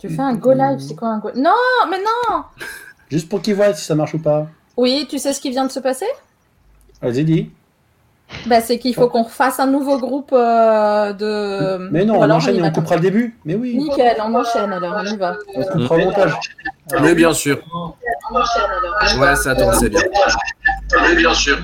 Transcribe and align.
Tu 0.00 0.08
fais 0.08 0.22
un 0.22 0.32
go 0.34 0.52
live, 0.52 0.78
c'est 0.80 0.96
quoi 0.96 1.08
un 1.08 1.18
go 1.18 1.30
Non, 1.36 1.50
mais 1.90 1.98
non 1.98 2.42
Juste 3.10 3.28
pour 3.28 3.42
qu'ils 3.42 3.54
voient 3.54 3.74
si 3.74 3.84
ça 3.84 3.94
marche 3.94 4.14
ou 4.14 4.18
pas. 4.18 4.46
Oui, 4.76 5.06
tu 5.10 5.18
sais 5.18 5.32
ce 5.34 5.40
qui 5.40 5.50
vient 5.50 5.66
de 5.66 5.70
se 5.70 5.80
passer? 5.80 6.06
Vas-y, 7.02 7.24
dis. 7.24 7.50
Bah, 8.46 8.60
c'est 8.60 8.78
qu'il 8.78 8.94
faut 8.94 9.08
qu'on 9.08 9.24
fasse 9.24 9.58
un 9.58 9.66
nouveau 9.66 9.98
groupe 9.98 10.30
euh, 10.32 11.12
de. 11.12 11.88
Mais 11.90 12.04
non, 12.04 12.14
Ou 12.14 12.18
on 12.18 12.22
alors, 12.22 12.36
enchaîne 12.36 12.56
et 12.56 12.62
on 12.62 12.70
coupera 12.70 12.94
le 12.94 13.00
début. 13.02 13.36
Mais 13.44 13.56
oui, 13.56 13.76
Nickel, 13.76 14.16
on 14.24 14.32
enchaîne 14.34 14.72
alors, 14.72 14.94
on 14.96 15.04
y 15.04 15.16
va. 15.16 15.36
on 15.56 15.64
coupera 15.64 15.96
au 15.96 15.98
montage. 15.98 16.32
Mais 17.02 17.14
bien 17.14 17.32
sûr. 17.34 17.58
Ouais, 19.18 19.34
ça 19.36 19.54
tourne, 19.56 19.74
c'est 19.74 19.88
bien. 19.90 20.00
Mais 21.02 21.16
bien 21.16 21.34
sûr. 21.34 21.58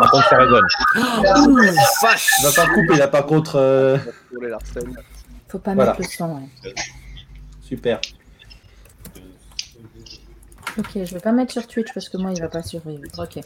Par 0.00 0.10
contre, 0.10 0.28
ça 0.30 0.36
résonne. 0.38 0.64
Ouh. 1.46 1.58
Il 1.62 2.44
va 2.44 2.52
pas 2.56 2.66
couper 2.72 2.96
là 2.96 3.08
par 3.08 3.26
contre. 3.26 3.56
euh, 3.56 3.98
Faut 5.48 5.58
pas 5.58 5.74
Voilà. 5.74 5.90
mettre 5.90 6.02
le 6.02 6.08
son, 6.08 6.24
ouais. 6.64 6.74
Super. 7.72 8.00
Ok, 10.78 10.90
je 10.94 11.14
vais 11.14 11.20
pas 11.20 11.32
mettre 11.32 11.52
sur 11.52 11.66
Twitch 11.66 11.88
parce 11.94 12.10
que 12.10 12.18
moi 12.18 12.32
il 12.32 12.40
va 12.42 12.48
pas 12.48 12.62
survivre. 12.62 13.00
Ok. 13.16 13.38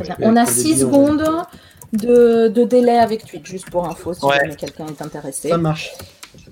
Bien. 0.00 0.16
On 0.20 0.36
a 0.36 0.42
au 0.44 0.46
début, 0.46 0.58
6 0.58 0.72
on- 0.84 0.86
secondes 0.88 1.44
de, 1.92 2.48
de 2.48 2.64
délai 2.64 2.98
avec 2.98 3.26
Twitch, 3.26 3.46
juste 3.46 3.68
pour 3.70 3.86
info, 3.86 4.14
si 4.14 4.24
Ouais. 4.24 4.36
jamais 4.40 4.56
quelqu'un 4.56 4.86
est 4.86 5.02
intéressé. 5.02 5.50
Ça 5.50 5.58
marche. 5.58 5.90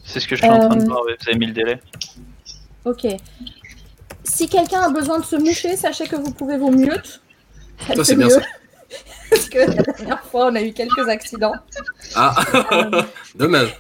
C'est 0.05 0.21
ce 0.21 0.29
que 0.29 0.37
je 0.37 0.43
suis 0.43 0.51
en 0.51 0.59
train 0.69 0.77
de 0.77 0.83
Euh, 0.83 0.87
voir. 0.87 1.01
Vous 1.05 1.29
avez 1.29 1.39
mis 1.39 1.47
le 1.47 1.53
délai. 1.55 1.81
Ok. 2.85 3.07
Si 4.25 4.47
quelqu'un 4.49 4.83
a 4.83 4.91
besoin 4.91 5.21
de 5.21 5.25
se 5.25 5.37
moucher, 5.37 5.77
sachez 5.79 6.07
que 6.07 6.17
vous 6.17 6.33
pouvez 6.33 6.59
vous 6.59 6.71
mute. 6.71 7.23
Ça, 7.95 8.05
c'est 8.05 8.15
bien 8.17 8.27
mieux. 8.27 8.31
ça. 8.35 8.41
Parce 9.31 9.49
que 9.49 9.59
la 9.59 9.83
dernière 9.83 10.23
fois, 10.25 10.49
on 10.51 10.55
a 10.55 10.61
eu 10.61 10.73
quelques 10.75 11.09
accidents. 11.09 11.55
Ah, 12.15 12.35
dommage. 13.35 13.75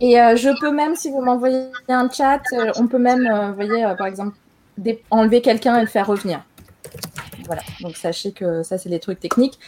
Et 0.00 0.20
euh, 0.20 0.36
je 0.36 0.50
peux 0.60 0.72
même, 0.72 0.96
si 0.96 1.10
vous 1.10 1.20
m'envoyez 1.20 1.68
un 1.88 2.10
chat, 2.10 2.42
euh, 2.52 2.72
on 2.76 2.88
peut 2.88 2.98
même, 2.98 3.26
euh, 3.26 3.48
vous 3.50 3.54
voyez, 3.54 3.84
euh, 3.84 3.94
par 3.94 4.06
exemple, 4.06 4.36
enlever 5.10 5.40
quelqu'un 5.40 5.78
et 5.78 5.80
le 5.82 5.86
faire 5.86 6.06
revenir. 6.06 6.44
Voilà, 7.46 7.62
donc 7.80 7.96
sachez 7.96 8.32
que 8.32 8.62
ça, 8.62 8.76
c'est 8.76 8.88
les 8.88 8.98
trucs 8.98 9.20
techniques. 9.20 9.58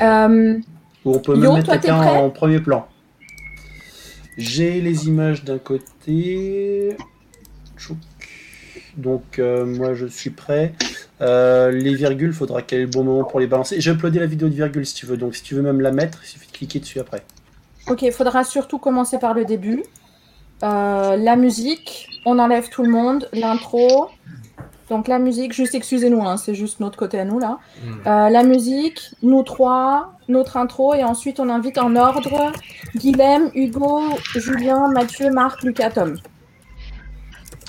Ou 0.00 0.02
on 0.04 1.18
peut 1.20 1.34
Yo, 1.36 1.40
même 1.40 1.54
mettre 1.54 1.70
quelqu'un 1.70 2.00
en 2.00 2.30
premier 2.30 2.58
plan. 2.58 2.88
J'ai 4.36 4.80
les 4.80 5.06
images 5.06 5.44
d'un 5.44 5.58
côté. 5.58 6.96
Donc 8.96 9.38
moi 9.38 9.94
je 9.94 10.06
suis 10.06 10.30
prêt. 10.30 10.72
Les 11.20 11.94
virgules, 11.94 12.32
faudra 12.32 12.62
quel 12.62 12.86
bon 12.86 13.04
moment 13.04 13.24
pour 13.24 13.38
les 13.38 13.46
balancer. 13.46 13.80
J'ai 13.80 13.92
uploadé 13.92 14.18
la 14.18 14.26
vidéo 14.26 14.48
de 14.48 14.54
virgule 14.54 14.84
si 14.84 14.94
tu 14.94 15.06
veux, 15.06 15.16
donc 15.16 15.36
si 15.36 15.42
tu 15.42 15.54
veux 15.54 15.62
même 15.62 15.80
la 15.80 15.92
mettre, 15.92 16.20
il 16.24 16.26
suffit 16.26 16.48
de 16.48 16.52
cliquer 16.52 16.80
dessus 16.80 16.98
après. 16.98 17.22
Ok, 17.88 18.02
il 18.02 18.12
faudra 18.12 18.44
surtout 18.44 18.78
commencer 18.78 19.18
par 19.18 19.34
le 19.34 19.44
début. 19.44 19.82
Euh, 20.62 21.16
la 21.16 21.36
musique, 21.36 22.08
on 22.24 22.38
enlève 22.38 22.68
tout 22.68 22.82
le 22.82 22.90
monde. 22.90 23.28
L'intro. 23.32 24.08
Donc 24.88 25.08
la 25.08 25.18
musique, 25.18 25.52
juste 25.52 25.74
excusez-nous, 25.74 26.22
hein, 26.22 26.36
c'est 26.36 26.54
juste 26.54 26.78
notre 26.78 26.96
côté 26.96 27.18
à 27.18 27.24
nous 27.24 27.40
là. 27.40 27.58
Euh, 28.06 28.28
la 28.28 28.44
musique, 28.44 29.00
nous 29.20 29.42
trois, 29.42 30.12
notre 30.28 30.56
intro, 30.56 30.94
et 30.94 31.02
ensuite 31.02 31.40
on 31.40 31.48
invite 31.48 31.76
en 31.78 31.96
ordre 31.96 32.52
Guilhem, 32.94 33.50
Hugo, 33.54 34.00
Julien, 34.36 34.88
Mathieu, 34.92 35.30
Marc, 35.30 35.64
Lucas, 35.64 35.90
Tom. 35.90 36.16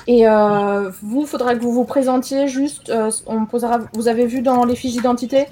Et 0.06 0.28
euh, 0.28 0.92
vous, 1.02 1.26
faudra 1.26 1.56
que 1.56 1.60
vous 1.60 1.74
vous 1.74 1.86
présentiez 1.86 2.48
juste. 2.48 2.90
euh, 2.92 3.10
on 3.26 3.46
posera. 3.48 3.80
Vous 3.94 4.08
avez 4.08 4.28
vu 4.28 4.42
dans 4.44 4.64
les 4.64 4.76
fiches 4.76 4.94
d'identité, 4.94 5.48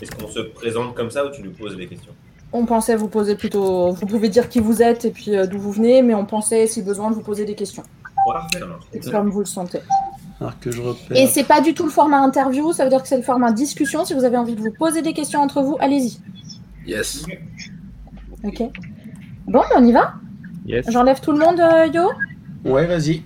Est-ce 0.00 0.12
qu'on 0.12 0.28
se 0.28 0.40
présente 0.40 0.94
comme 0.94 1.10
ça 1.10 1.26
ou 1.26 1.30
tu 1.30 1.42
nous 1.42 1.52
poses 1.52 1.76
des 1.76 1.88
questions? 1.88 2.11
On 2.52 2.66
pensait 2.66 2.96
vous 2.96 3.08
poser 3.08 3.34
plutôt. 3.34 3.92
Vous 3.92 4.06
pouvez 4.06 4.28
dire 4.28 4.48
qui 4.48 4.60
vous 4.60 4.82
êtes 4.82 5.04
et 5.04 5.10
puis 5.10 5.36
euh, 5.36 5.46
d'où 5.46 5.58
vous 5.58 5.72
venez, 5.72 6.02
mais 6.02 6.14
on 6.14 6.26
pensait, 6.26 6.66
si 6.66 6.82
besoin, 6.82 7.10
de 7.10 7.14
vous 7.14 7.22
poser 7.22 7.44
des 7.44 7.54
questions, 7.54 7.82
marche. 8.26 9.10
comme 9.10 9.30
vous 9.30 9.40
le 9.40 9.46
sentez. 9.46 9.80
Alors 10.40 10.58
que 10.58 10.70
je 10.70 10.82
repère. 10.82 11.16
Et 11.16 11.26
c'est 11.26 11.44
pas 11.44 11.60
du 11.60 11.74
tout 11.74 11.84
le 11.84 11.90
format 11.90 12.20
interview, 12.20 12.72
ça 12.72 12.84
veut 12.84 12.90
dire 12.90 13.02
que 13.02 13.08
c'est 13.08 13.16
le 13.16 13.22
format 13.22 13.52
discussion. 13.52 14.04
Si 14.04 14.14
vous 14.14 14.24
avez 14.24 14.36
envie 14.36 14.54
de 14.54 14.60
vous 14.60 14.72
poser 14.72 15.02
des 15.02 15.12
questions 15.12 15.40
entre 15.40 15.62
vous, 15.62 15.76
allez-y. 15.80 16.18
Yes. 16.86 17.24
Ok. 18.44 18.62
Bon, 19.46 19.60
ben, 19.60 19.76
on 19.76 19.84
y 19.84 19.92
va 19.92 20.14
Yes. 20.66 20.90
J'enlève 20.90 21.20
tout 21.20 21.32
le 21.32 21.38
monde, 21.38 21.58
euh, 21.60 21.86
Yo? 21.86 22.10
Ouais, 22.64 22.86
vas-y. 22.86 23.22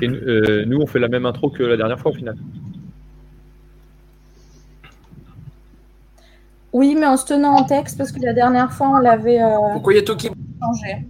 Et 0.00 0.08
euh, 0.08 0.64
nous, 0.66 0.78
on 0.80 0.86
fait 0.86 0.98
la 0.98 1.08
même 1.08 1.26
intro 1.26 1.50
que 1.50 1.62
la 1.62 1.76
dernière 1.76 1.98
fois 1.98 2.12
au 2.12 2.14
final. 2.14 2.36
Oui, 6.76 6.94
mais 6.94 7.06
en 7.06 7.16
se 7.16 7.24
tenant 7.24 7.54
en 7.54 7.64
texte, 7.64 7.96
parce 7.96 8.12
que 8.12 8.20
la 8.20 8.34
dernière 8.34 8.70
fois, 8.70 8.90
on 8.90 8.98
l'avait 8.98 9.40
euh, 9.42 9.56
Pourquoi 9.72 9.94
il 9.94 9.96
y 9.96 9.98
a 9.98 10.02
tout 10.02 10.14
qui. 10.14 10.28
changé. 10.60 11.06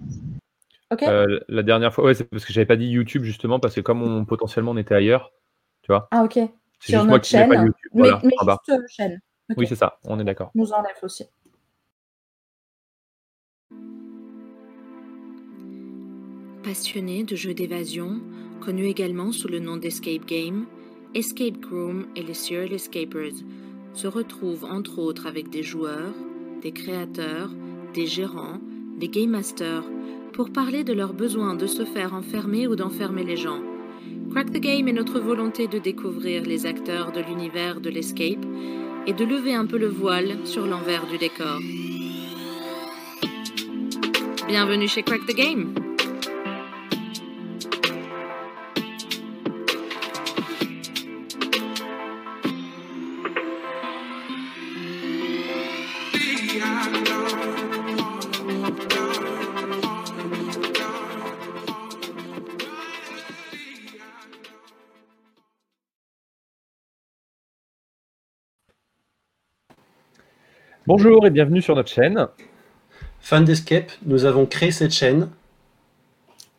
Euh, 1.03 1.41
la 1.49 1.65
dernière 1.65 1.93
fois, 1.93 2.05
ouais, 2.05 2.15
c'est 2.15 2.23
parce 2.23 2.45
que 2.45 2.53
j'avais 2.53 2.67
pas 2.67 2.77
dit 2.77 2.87
YouTube 2.87 3.25
justement 3.25 3.59
parce 3.59 3.75
que 3.75 3.81
comme 3.81 4.01
on 4.01 4.25
potentiellement 4.25 4.71
on 4.71 4.77
était 4.77 4.95
ailleurs, 4.95 5.33
tu 5.83 5.89
vois. 5.91 6.07
Ah, 6.13 6.23
ok. 6.23 6.35
C'est 6.35 6.93
Sur 6.93 7.01
juste 7.01 7.05
moi 7.07 7.17
notre 7.17 7.25
qui 7.25 7.35
n'ai 7.35 7.49
pas 7.49 7.55
chaîne. 7.55 7.65
YouTube. 7.67 7.91
Mais, 7.95 8.01
Voilà, 8.03 8.21
mais 8.23 8.31
juste 8.31 8.81
euh, 8.81 8.87
chaîne. 8.89 9.21
Oui, 9.57 9.67
c'est 9.67 9.75
ça. 9.75 9.99
On 10.05 10.21
est 10.21 10.25
d'accord. 10.25 10.53
Nous 10.55 10.73
enlève 10.73 10.95
aussi. 11.03 11.25
Passionné 16.63 17.25
de 17.25 17.35
jeux 17.35 17.55
d'évasion, 17.55 18.21
connu 18.61 18.85
également 18.87 19.33
sous 19.33 19.49
le 19.49 19.59
nom 19.59 19.77
d'Escape 19.77 20.27
Game, 20.27 20.67
Escape 21.17 21.59
Groom 21.59 22.07
et 22.15 22.23
les 22.23 22.35
Serial 22.35 22.73
Escapers 22.73 23.43
se 23.97 24.07
retrouvent 24.07 24.65
entre 24.65 24.99
autres 24.99 25.27
avec 25.27 25.49
des 25.49 25.63
joueurs, 25.63 26.13
des 26.61 26.71
créateurs, 26.71 27.51
des 27.95 28.07
gérants, 28.07 28.61
des 28.99 29.09
game 29.09 29.31
masters 29.31 29.85
pour 30.35 30.51
parler 30.51 30.85
de 30.85 30.93
leur 30.93 31.15
besoin 31.15 31.55
de 31.55 31.67
se 31.67 31.85
faire 31.85 32.13
enfermer 32.13 32.67
ou 32.67 32.77
d'enfermer 32.77 33.25
les 33.25 33.37
gens. 33.37 33.61
Crack 34.31 34.53
the 34.53 34.61
Game 34.61 34.87
est 34.87 34.93
notre 34.93 35.19
volonté 35.19 35.67
de 35.67 35.79
découvrir 35.79 36.43
les 36.43 36.67
acteurs 36.67 37.11
de 37.11 37.21
l'univers 37.21 37.81
de 37.81 37.89
l'escape 37.89 38.45
et 39.07 39.15
de 39.15 39.25
lever 39.25 39.55
un 39.55 39.65
peu 39.65 39.79
le 39.79 39.89
voile 39.89 40.37
sur 40.45 40.67
l'envers 40.67 41.07
du 41.07 41.17
décor. 41.17 41.59
Bienvenue 44.47 44.89
chez 44.89 45.03
Crack 45.03 45.25
the 45.27 45.35
Game. 45.35 45.86
Bonjour 70.87 71.27
et 71.27 71.31
bienvenue 71.31 71.63
sur 71.63 71.75
notre 71.75 71.91
chaîne. 71.91 72.29
Fan 73.21 73.45
d'Escape, 73.45 73.91
nous 74.05 74.25
avons 74.25 74.47
créé 74.47 74.71
cette 74.71 74.93
chaîne. 74.93 75.31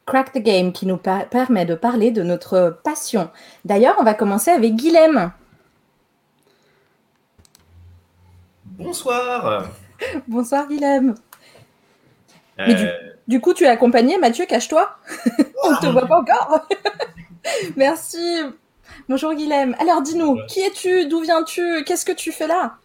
Crack 0.05 0.31
the 0.33 0.39
Game 0.39 0.71
qui 0.71 0.85
nous 0.85 0.97
permet 0.97 1.65
de 1.65 1.75
parler 1.75 2.11
de 2.11 2.23
notre 2.23 2.79
passion. 2.83 3.29
D'ailleurs, 3.65 3.95
on 3.99 4.03
va 4.03 4.13
commencer 4.13 4.51
avec 4.51 4.75
Guilhem. 4.75 5.31
Bonsoir 8.65 9.69
Bonsoir 10.27 10.67
Guilhem. 10.67 11.15
Mais 12.57 12.75
du- 12.75 12.83
Euh, 12.85 12.91
Du 13.27 13.41
coup, 13.41 13.53
tu 13.53 13.65
es 13.65 13.67
accompagné, 13.67 14.17
Mathieu, 14.17 14.45
cache-toi. 14.45 14.89
On 15.63 15.71
ne 15.71 15.77
te 15.81 15.87
voit 15.87 16.05
pas 16.07 16.19
encore. 16.21 16.67
Merci. 17.75 18.41
Bonjour 19.09 19.33
Guilhem. 19.33 19.75
Alors 19.79 20.01
dis-nous, 20.01 20.37
qui 20.47 20.61
es-tu? 20.61 21.07
D'où 21.07 21.21
viens-tu? 21.21 21.83
Qu'est-ce 21.85 22.05
que 22.05 22.11
tu 22.13 22.31
fais 22.31 22.47
là? 22.47 22.77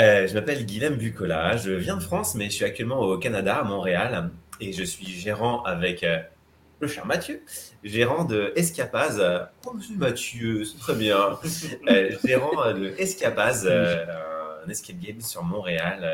Euh, 0.00 0.26
je 0.26 0.34
m'appelle 0.34 0.64
Guilhem 0.64 0.96
Bucola, 0.96 1.56
je 1.56 1.72
viens 1.72 1.96
de 1.96 2.02
France, 2.02 2.34
mais 2.34 2.46
je 2.46 2.50
suis 2.52 2.64
actuellement 2.64 3.00
au 3.00 3.18
Canada, 3.18 3.56
à 3.56 3.64
Montréal, 3.64 4.30
et 4.60 4.72
je 4.72 4.82
suis 4.82 5.06
gérant 5.06 5.62
avec 5.62 6.02
euh, 6.02 6.18
le 6.80 6.88
cher 6.88 7.06
Mathieu, 7.06 7.42
gérant 7.84 8.24
de 8.24 8.52
Escapaz. 8.56 9.18
euh, 9.20 9.44
Oh, 9.66 9.74
monsieur 9.74 9.96
Mathieu, 9.96 10.64
c'est 10.64 10.78
très 10.78 10.94
bien. 10.94 11.38
Euh, 11.88 12.10
gérant 12.24 12.72
de 12.72 12.94
Escapaz, 12.98 13.66
un 13.66 14.68
escape 14.68 14.98
game 14.98 15.20
sur 15.20 15.42
Montréal, 15.42 16.08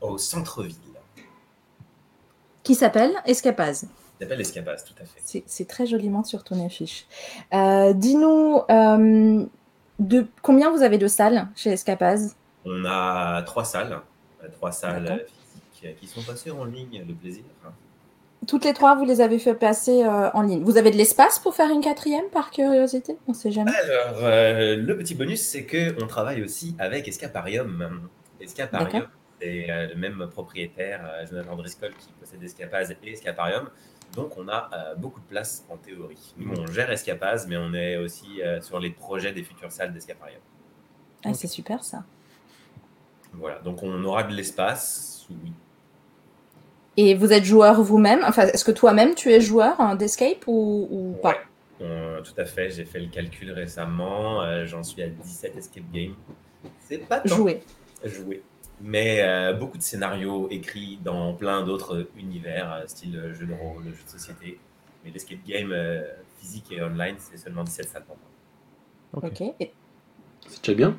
au 0.00 0.18
centre-ville. 0.18 0.76
Qui 2.62 2.74
s'appelle 2.74 3.12
Escapaz. 3.26 3.86
Il 4.20 4.24
s'appelle 4.24 4.40
Escapaz, 4.40 4.84
tout 4.84 4.94
à 5.02 5.04
fait. 5.04 5.42
C'est 5.46 5.68
très 5.68 5.86
joliment 5.86 6.24
sur 6.24 6.44
ton 6.44 6.64
affiche. 6.64 7.06
Dis-nous, 7.52 8.62
de 9.98 10.26
combien 10.42 10.70
vous 10.70 10.82
avez 10.82 10.98
de 10.98 11.06
salles 11.06 11.48
chez 11.56 11.70
Escapaz? 11.70 12.36
On 12.64 12.84
a 12.84 13.42
trois 13.42 13.64
salles, 13.64 14.00
trois 14.52 14.72
salles 14.72 15.26
physiques 15.26 15.96
qui 15.98 16.06
sont 16.06 16.22
passées 16.22 16.50
en 16.50 16.64
ligne 16.64 17.04
de 17.04 17.12
plaisir. 17.12 17.44
Toutes 18.46 18.64
les 18.64 18.74
trois, 18.74 18.94
vous 18.94 19.04
les 19.04 19.20
avez 19.20 19.38
fait 19.38 19.54
passer 19.54 20.02
euh, 20.02 20.30
en 20.32 20.42
ligne. 20.42 20.62
Vous 20.64 20.76
avez 20.76 20.90
de 20.90 20.96
l'espace 20.96 21.38
pour 21.38 21.54
faire 21.54 21.70
une 21.70 21.80
quatrième, 21.80 22.26
par 22.30 22.50
curiosité? 22.50 23.16
On 23.26 23.32
sait 23.32 23.50
jamais. 23.50 23.72
Alors, 23.72 24.18
euh, 24.22 24.76
le 24.76 24.96
petit 24.98 25.14
bonus, 25.14 25.40
c'est 25.40 25.64
que 25.64 26.02
on 26.02 26.06
travaille 26.06 26.42
aussi 26.42 26.76
avec 26.78 27.08
Escaparium. 27.08 28.08
Escaparium, 28.40 29.06
c'est 29.40 29.70
euh, 29.70 29.88
le 29.88 29.94
même 29.94 30.28
propriétaire, 30.30 31.08
Jonathan 31.30 31.56
Driscoll, 31.56 31.92
qui 31.98 32.12
possède 32.20 32.42
Escapaz 32.42 32.94
et 33.02 33.12
Escaparium. 33.12 33.70
Donc, 34.14 34.36
on 34.36 34.46
a 34.48 34.94
beaucoup 34.96 35.20
de 35.20 35.26
place 35.26 35.64
en 35.70 35.76
théorie. 35.76 36.34
Nous, 36.36 36.52
on 36.54 36.66
gère 36.66 36.90
Escapaz, 36.90 37.46
mais 37.48 37.56
on 37.56 37.72
est 37.72 37.96
aussi 37.96 38.40
sur 38.60 38.78
les 38.78 38.90
projets 38.90 39.32
des 39.32 39.42
futures 39.42 39.72
salles 39.72 39.92
d'Escaparium. 39.92 40.40
Ah, 41.24 41.32
c'est 41.32 41.48
super 41.48 41.82
ça. 41.82 42.04
Voilà, 43.38 43.58
donc 43.60 43.82
on 43.82 44.04
aura 44.04 44.22
de 44.24 44.34
l'espace, 44.34 45.26
oui. 45.30 45.52
Et 46.96 47.14
vous 47.14 47.32
êtes 47.32 47.44
joueur 47.44 47.82
vous-même 47.82 48.20
Enfin, 48.24 48.42
est-ce 48.46 48.64
que 48.64 48.70
toi-même 48.70 49.14
tu 49.16 49.30
es 49.32 49.40
joueur 49.40 49.80
hein, 49.80 49.96
d'Escape 49.96 50.44
ou, 50.46 50.86
ou 50.90 51.12
pas? 51.20 51.36
Ouais, 51.80 52.22
tout 52.22 52.32
à 52.40 52.44
fait. 52.44 52.70
J'ai 52.70 52.84
fait 52.84 53.00
le 53.00 53.08
calcul 53.08 53.50
récemment. 53.50 54.42
euh, 54.42 54.64
J'en 54.64 54.82
suis 54.84 55.02
à 55.02 55.08
17 55.08 55.56
escape 55.56 55.82
games. 55.92 56.14
C'est 56.78 56.98
pas 56.98 57.18
tant. 57.20 57.34
Jouer. 57.34 57.62
Jouer. 58.04 58.42
Mais 58.80 59.22
euh, 59.22 59.52
beaucoup 59.54 59.76
de 59.78 59.82
scénarios 59.82 60.48
écrits 60.50 60.98
dans 61.02 61.34
plein 61.34 61.62
d'autres 61.64 62.06
univers, 62.16 62.72
euh, 62.72 62.86
style 62.86 63.32
jeu 63.38 63.46
de 63.46 63.54
rôle, 63.54 63.84
jeu 63.86 64.04
de 64.04 64.10
société. 64.10 64.58
Mais 65.04 65.10
l'escape 65.10 65.38
game 65.46 65.72
euh, 65.72 66.02
physique 66.38 66.70
et 66.70 66.80
online, 66.80 67.16
c'est 67.18 67.36
seulement 67.38 67.64
17 67.64 67.88
salles 67.88 68.04
pour 68.04 68.16
moi. 68.16 69.28
Ok. 69.30 69.40
Et- 69.58 69.72
C'est 70.46 70.62
déjà 70.64 70.74
bien. 70.76 70.96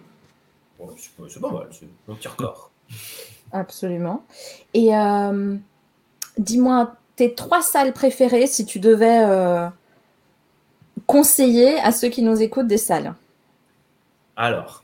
C'est 1.29 1.39
pas- 1.41 1.51
mal, 1.51 1.67
c'est 1.71 1.87
mon 2.07 2.15
petit 2.15 2.27
record. 2.27 2.71
Absolument. 3.51 4.23
Et 4.73 4.95
euh, 4.95 5.55
dis-moi, 6.37 6.95
tes 7.15 7.33
trois 7.33 7.61
salles 7.61 7.93
préférées 7.93 8.47
si 8.47 8.65
tu 8.65 8.79
devais 8.79 9.23
euh, 9.23 9.67
conseiller 11.07 11.79
à 11.79 11.91
ceux 11.91 12.09
qui 12.09 12.21
nous 12.21 12.41
écoutent 12.41 12.67
des 12.67 12.77
salles. 12.77 13.13
Alors, 14.35 14.83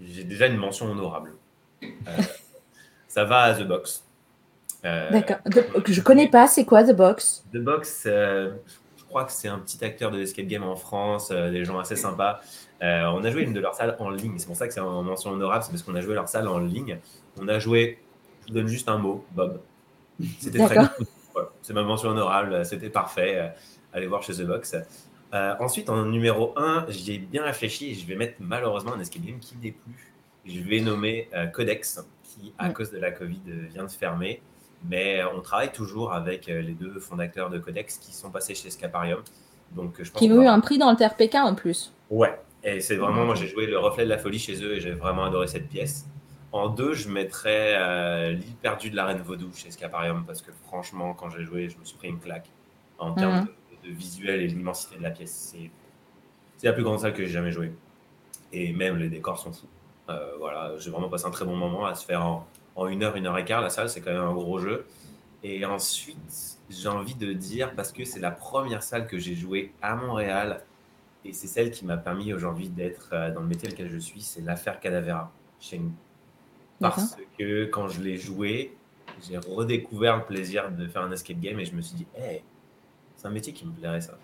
j'ai 0.00 0.24
déjà 0.24 0.46
une 0.46 0.56
mention 0.56 0.86
honorable. 0.90 1.32
Euh, 1.82 1.86
ça 3.08 3.24
va 3.24 3.42
à 3.42 3.54
The 3.54 3.62
Box. 3.66 4.04
D'accord. 4.82 5.36
Je 5.86 6.00
connais 6.00 6.28
pas, 6.28 6.46
c'est 6.48 6.64
quoi 6.64 6.82
The 6.84 6.96
Box? 6.96 7.44
The 7.52 7.58
Box, 7.58 8.08
crois 9.10 9.24
que 9.24 9.32
c'est 9.32 9.48
un 9.48 9.58
petit 9.58 9.84
acteur 9.84 10.10
de 10.10 10.16
l'escape 10.16 10.46
game 10.46 10.62
en 10.62 10.76
France, 10.76 11.30
euh, 11.30 11.50
des 11.50 11.64
gens 11.64 11.78
assez 11.78 11.96
sympas. 11.96 12.40
Euh, 12.82 13.04
on 13.12 13.22
a 13.22 13.30
joué 13.30 13.42
une 13.42 13.52
de 13.52 13.60
leurs 13.60 13.74
salles 13.74 13.96
en 13.98 14.08
ligne, 14.08 14.38
c'est 14.38 14.46
pour 14.46 14.56
ça 14.56 14.66
que 14.66 14.72
c'est 14.72 14.80
en 14.80 15.02
mention 15.02 15.32
honorable, 15.32 15.62
c'est 15.64 15.70
parce 15.70 15.82
qu'on 15.82 15.94
a 15.94 16.00
joué 16.00 16.14
leur 16.14 16.28
salle 16.28 16.48
en 16.48 16.58
ligne. 16.58 16.98
On 17.38 17.48
a 17.48 17.58
joué, 17.58 17.98
je 18.42 18.48
vous 18.48 18.54
donne 18.54 18.68
juste 18.68 18.88
un 18.88 18.96
mot, 18.96 19.24
Bob. 19.32 19.60
C'était 20.38 20.58
très 20.64 20.76
bien. 20.76 20.90
Voilà, 21.32 21.50
c'est 21.62 21.72
ma 21.74 21.82
mention 21.82 22.08
honorable, 22.08 22.64
c'était 22.64 22.90
parfait. 22.90 23.34
Euh, 23.36 23.48
Allez 23.92 24.06
voir 24.06 24.22
chez 24.22 24.34
The 24.34 24.42
Box. 24.42 24.76
Euh, 25.32 25.54
ensuite, 25.58 25.90
en 25.90 26.04
numéro 26.04 26.52
1, 26.56 26.86
j'ai 26.88 27.18
bien 27.18 27.42
réfléchi 27.42 27.90
et 27.90 27.94
je 27.94 28.06
vais 28.06 28.16
mettre 28.16 28.34
malheureusement 28.40 28.94
un 28.94 29.00
escape 29.00 29.22
game 29.22 29.38
qui 29.38 29.56
n'est 29.56 29.72
plus. 29.72 30.12
Je 30.44 30.60
vais 30.60 30.80
nommer 30.80 31.28
euh, 31.34 31.46
Codex, 31.46 32.04
qui, 32.22 32.52
à 32.58 32.70
cause 32.70 32.90
de 32.90 32.98
la 32.98 33.10
Covid, 33.10 33.40
vient 33.72 33.84
de 33.84 33.90
fermer. 33.90 34.42
Mais 34.88 35.22
on 35.36 35.40
travaille 35.40 35.72
toujours 35.72 36.12
avec 36.12 36.48
euh, 36.48 36.62
les 36.62 36.72
deux 36.72 36.98
fondateurs 37.00 37.50
de 37.50 37.58
Codex 37.58 37.98
qui 37.98 38.12
sont 38.12 38.30
passés 38.30 38.54
chez 38.54 38.70
Scaparium. 38.70 39.20
Donc, 39.72 40.00
euh, 40.00 40.04
je 40.04 40.10
pense 40.10 40.20
Qui 40.20 40.32
ont 40.32 40.42
eu 40.42 40.46
un 40.46 40.60
prix 40.60 40.78
dans 40.78 40.90
le 40.90 40.96
TRPK 40.96 41.34
en 41.36 41.54
plus. 41.54 41.92
Ouais, 42.08 42.40
et 42.64 42.80
c'est 42.80 42.96
vraiment, 42.96 43.24
moi 43.24 43.34
j'ai 43.34 43.46
joué 43.46 43.66
le 43.66 43.78
reflet 43.78 44.04
de 44.04 44.08
la 44.08 44.18
folie 44.18 44.38
chez 44.38 44.62
eux 44.64 44.76
et 44.76 44.80
j'ai 44.80 44.92
vraiment 44.92 45.24
adoré 45.24 45.46
cette 45.46 45.68
pièce. 45.68 46.06
En 46.52 46.68
deux, 46.68 46.94
je 46.94 47.08
mettrais 47.08 47.76
euh, 47.76 48.32
l'île 48.32 48.56
perdue 48.60 48.90
de 48.90 48.96
la 48.96 49.06
Reine 49.06 49.22
Vaudou 49.22 49.52
chez 49.54 49.70
Scaparium 49.70 50.24
parce 50.26 50.42
que 50.42 50.50
franchement, 50.66 51.14
quand 51.14 51.30
j'ai 51.30 51.44
joué, 51.44 51.68
je 51.68 51.78
me 51.78 51.84
suis 51.84 51.96
pris 51.96 52.08
une 52.08 52.18
claque 52.18 52.50
en 52.98 53.12
termes 53.12 53.46
de, 53.84 53.88
de 53.88 53.94
visuel 53.94 54.40
et 54.40 54.48
l'immensité 54.48 54.96
de 54.96 55.02
la 55.02 55.10
pièce. 55.10 55.54
C'est, 55.54 55.70
la 56.66 56.72
plus 56.72 56.82
grande 56.82 56.98
salle 56.98 57.14
que 57.14 57.24
j'ai 57.24 57.32
jamais 57.32 57.52
joué. 57.52 57.72
Et 58.52 58.72
même 58.72 58.96
les 58.96 59.08
décors 59.08 59.38
sont 59.38 59.52
fous. 59.52 59.68
Euh, 60.10 60.32
voilà, 60.38 60.72
j'ai 60.78 60.90
vraiment 60.90 61.08
passé 61.08 61.26
un 61.26 61.30
très 61.30 61.44
bon 61.44 61.56
moment 61.56 61.86
à 61.86 61.94
se 61.94 62.04
faire 62.04 62.26
en, 62.26 62.46
en 62.76 62.88
une 62.88 63.02
heure, 63.02 63.16
une 63.16 63.26
heure 63.26 63.38
et 63.38 63.44
quart. 63.44 63.60
La 63.60 63.70
salle, 63.70 63.88
c'est 63.88 64.00
quand 64.00 64.12
même 64.12 64.22
un 64.22 64.34
gros 64.34 64.58
jeu. 64.58 64.86
Et 65.42 65.64
ensuite, 65.64 66.18
j'ai 66.68 66.88
envie 66.88 67.14
de 67.14 67.32
dire, 67.32 67.74
parce 67.74 67.92
que 67.92 68.04
c'est 68.04 68.20
la 68.20 68.30
première 68.30 68.82
salle 68.82 69.06
que 69.06 69.18
j'ai 69.18 69.34
jouée 69.34 69.72
à 69.82 69.96
Montréal, 69.96 70.62
et 71.24 71.32
c'est 71.32 71.46
celle 71.46 71.70
qui 71.70 71.84
m'a 71.84 71.96
permis 71.96 72.32
aujourd'hui 72.32 72.68
d'être 72.68 73.10
euh, 73.12 73.30
dans 73.30 73.40
le 73.40 73.46
métier 73.46 73.68
dans 73.68 73.74
lequel 73.74 73.90
je 73.90 73.98
suis, 73.98 74.20
c'est 74.20 74.40
l'affaire 74.40 74.80
Cadavera 74.80 75.30
chez 75.60 75.78
nous. 75.78 75.92
Parce 76.80 77.16
que 77.38 77.66
quand 77.66 77.88
je 77.88 78.00
l'ai 78.00 78.16
joué, 78.16 78.74
j'ai 79.28 79.36
redécouvert 79.36 80.16
le 80.16 80.24
plaisir 80.24 80.70
de 80.70 80.86
faire 80.88 81.02
un 81.02 81.12
escape 81.12 81.38
game 81.38 81.60
et 81.60 81.66
je 81.66 81.74
me 81.74 81.82
suis 81.82 81.94
dit, 81.94 82.06
hey, 82.16 82.42
c'est 83.16 83.26
un 83.26 83.30
métier 83.30 83.52
qui 83.52 83.66
me 83.66 83.72
plairait 83.72 84.00
ça. 84.00 84.16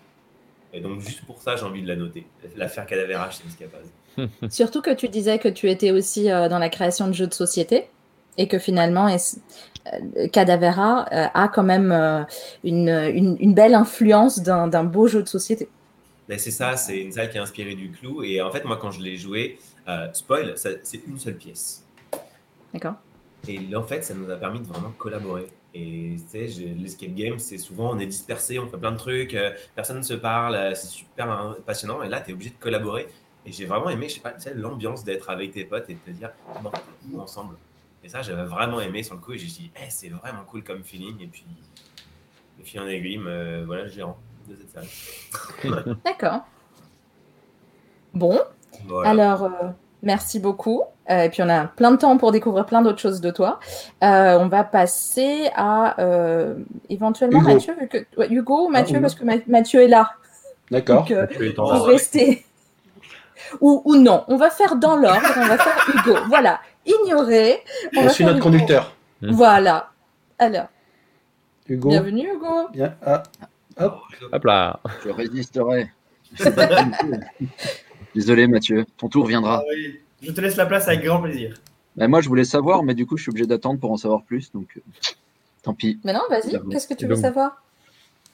Et 0.73 0.81
donc 0.81 0.99
juste 1.01 1.23
pour 1.25 1.39
ça, 1.39 1.55
j'ai 1.55 1.63
envie 1.63 1.83
de 1.83 1.87
la 1.87 1.95
noter. 1.95 2.25
L'affaire 2.55 2.87
Cadavera 2.87 3.29
chez 3.29 3.43
Escapaz. 3.47 3.85
Surtout 4.49 4.81
que 4.81 4.93
tu 4.93 5.07
disais 5.07 5.37
que 5.37 5.47
tu 5.49 5.69
étais 5.69 5.91
aussi 5.91 6.31
euh, 6.31 6.49
dans 6.49 6.59
la 6.59 6.69
création 6.69 7.07
de 7.07 7.13
jeux 7.13 7.27
de 7.27 7.33
société 7.33 7.87
et 8.37 8.47
que 8.47 8.59
finalement 8.59 9.07
euh, 9.07 10.27
Cadavera 10.31 11.07
euh, 11.11 11.27
a 11.33 11.47
quand 11.47 11.63
même 11.63 11.91
euh, 11.91 12.23
une, 12.63 12.89
une- 12.89 13.37
une 13.39 13.53
belle 13.53 13.75
influence 13.75 14.39
d'un 14.41 14.67
d'un 14.67 14.83
beau 14.83 15.07
jeu 15.07 15.23
de 15.23 15.27
société. 15.27 15.69
Ben, 16.27 16.37
c'est 16.37 16.51
ça, 16.51 16.75
c'est 16.75 16.99
une 16.99 17.11
salle 17.11 17.29
qui 17.29 17.37
est 17.37 17.41
inspirée 17.41 17.75
du 17.75 17.91
clou. 17.91 18.21
Et 18.23 18.41
en 18.41 18.51
fait, 18.51 18.65
moi, 18.65 18.77
quand 18.77 18.91
je 18.91 19.01
l'ai 19.01 19.15
joué, 19.15 19.59
euh, 19.87 20.07
spoil, 20.13 20.57
ça- 20.57 20.71
c'est 20.83 21.01
une 21.07 21.17
seule 21.17 21.37
pièce. 21.37 21.83
D'accord 22.73 22.95
Et 23.47 23.73
en 23.75 23.83
fait, 23.83 24.03
ça 24.03 24.13
nous 24.13 24.29
a 24.29 24.35
permis 24.35 24.59
de 24.59 24.65
vraiment 24.65 24.91
collaborer. 24.97 25.47
Et 25.73 26.15
tu 26.31 26.47
sais, 26.47 26.47
l'escape 26.75 27.13
game, 27.13 27.39
c'est 27.39 27.57
souvent 27.57 27.93
on 27.93 27.99
est 27.99 28.07
dispersé, 28.07 28.57
on 28.59 28.67
fait 28.67 28.77
plein 28.77 28.91
de 28.91 28.97
trucs, 28.97 29.35
euh, 29.35 29.51
personne 29.75 29.97
ne 29.97 30.01
se 30.01 30.15
parle, 30.15 30.55
euh, 30.55 30.73
c'est 30.75 30.87
super 30.87 31.29
hein, 31.29 31.55
passionnant. 31.65 32.01
Et 32.03 32.09
là, 32.09 32.19
tu 32.19 32.31
es 32.31 32.33
obligé 32.33 32.49
de 32.49 32.55
collaborer. 32.59 33.07
Et 33.45 33.51
j'ai 33.51 33.65
vraiment 33.65 33.89
aimé, 33.89 34.09
je 34.09 34.15
sais 34.15 34.19
pas, 34.19 34.33
l'ambiance 34.55 35.03
d'être 35.05 35.29
avec 35.29 35.51
tes 35.51 35.63
potes 35.63 35.89
et 35.89 35.93
de 35.93 35.99
te 35.99 36.09
dire, 36.09 36.31
bon, 36.61 36.71
ensemble. 37.21 37.55
Et 38.07 38.09
ça, 38.09 38.21
j'avais 38.21 38.45
vraiment 38.45 38.79
aimé 38.79 39.03
sur 39.03 39.15
le 39.15 39.19
coup. 39.21 39.33
Et 39.33 39.37
j'ai 39.37 39.47
dit, 39.47 39.69
Eh, 39.75 39.89
c'est 39.89 40.07
vraiment 40.07 40.43
cool 40.49 40.63
comme 40.63 40.81
feeling. 40.81 41.19
Et 41.21 41.27
puis, 41.27 41.45
le 42.57 42.63
fil 42.63 42.79
en 42.79 42.87
aiguille, 42.87 43.17
me- 43.17 43.65
voilà 43.65 43.83
le 43.83 43.89
gérant 43.89 44.17
de 44.47 44.55
cette 44.55 44.71
salle. 44.71 45.97
D'accord. 46.05 46.45
Bon, 48.13 48.39
Voilà. 48.87 49.09
alors 49.09 49.43
euh, 49.43 49.49
merci 50.03 50.39
beaucoup. 50.39 50.83
Euh, 51.09 51.23
et 51.23 51.29
puis 51.29 51.41
on 51.43 51.49
a 51.49 51.65
plein 51.65 51.91
de 51.91 51.97
temps 51.97 52.17
pour 52.17 52.31
découvrir 52.31 52.65
plein 52.65 52.81
d'autres 52.81 52.99
choses 53.01 53.19
de 53.19 53.29
toi. 53.29 53.59
Euh, 54.05 54.37
on 54.39 54.47
va 54.47 54.63
passer 54.63 55.49
à 55.53 55.99
euh, 56.01 56.55
éventuellement 56.89 57.39
Hugo. 57.41 57.53
Mathieu, 57.55 57.75
vu 57.77 57.87
que, 57.89 57.97
ouais, 58.17 58.29
Hugo 58.31 58.67
ou 58.67 58.69
Mathieu, 58.69 58.95
Hugo. 58.95 59.01
parce 59.01 59.15
que 59.15 59.25
Ma- 59.25 59.33
Mathieu 59.47 59.83
est 59.83 59.87
là. 59.89 60.11
D'accord. 60.71 61.05
Euh, 61.11 61.27
vous 61.57 61.83
restez. 61.83 62.45
Ou, 63.59 63.81
ou 63.85 63.95
non, 63.97 64.23
on 64.29 64.37
va 64.37 64.49
faire 64.49 64.77
dans 64.77 64.95
l'ordre, 64.95 65.27
on 65.37 65.45
va 65.45 65.57
faire 65.57 65.77
Hugo. 65.93 66.15
Voilà, 66.29 66.59
ignorer. 66.87 67.59
On 67.95 68.03
Je 68.03 68.09
suis 68.09 68.23
notre 68.23 68.37
Hugo. 68.37 68.49
conducteur. 68.49 68.95
Voilà. 69.21 69.91
Alors, 70.39 70.67
Hugo. 71.67 71.89
bienvenue 71.89 72.29
Hugo. 72.33 72.69
Bien. 72.73 72.95
Ah. 73.05 73.23
Hop. 73.79 73.99
Hop 74.31 74.43
là. 74.45 74.79
Je 75.03 75.09
résisterai. 75.09 75.91
Désolé 78.15 78.47
Mathieu, 78.47 78.85
ton 78.97 79.09
tour 79.09 79.25
viendra. 79.27 79.59
Ah 79.61 79.65
oui, 79.69 79.99
je 80.21 80.31
te 80.31 80.41
laisse 80.41 80.55
la 80.55 80.65
place 80.65 80.87
avec 80.87 81.03
grand 81.03 81.21
plaisir. 81.21 81.53
Bah, 81.95 82.07
moi 82.07 82.21
je 82.21 82.27
voulais 82.29 82.43
savoir, 82.43 82.83
mais 82.83 82.93
du 82.95 83.05
coup 83.05 83.17
je 83.17 83.23
suis 83.23 83.29
obligé 83.29 83.45
d'attendre 83.47 83.79
pour 83.79 83.91
en 83.91 83.97
savoir 83.97 84.23
plus, 84.23 84.51
donc 84.51 84.67
euh, 84.77 84.81
tant 85.63 85.73
pis. 85.73 85.99
Mais 86.03 86.13
non, 86.13 86.21
vas-y, 86.29 86.59
qu'est-ce 86.69 86.87
que 86.87 86.93
tu 86.93 87.05
veux 87.07 87.15
savoir? 87.15 87.61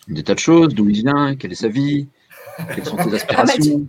Des 0.07 0.23
tas 0.23 0.33
de 0.33 0.39
choses, 0.39 0.73
d'où 0.73 0.89
il 0.89 1.01
vient, 1.03 1.35
quelle 1.35 1.51
est 1.53 1.55
sa 1.55 1.69
vie, 1.69 2.07
quelles 2.75 2.85
sont 2.85 2.97
ses 2.97 3.13
aspirations, 3.15 3.85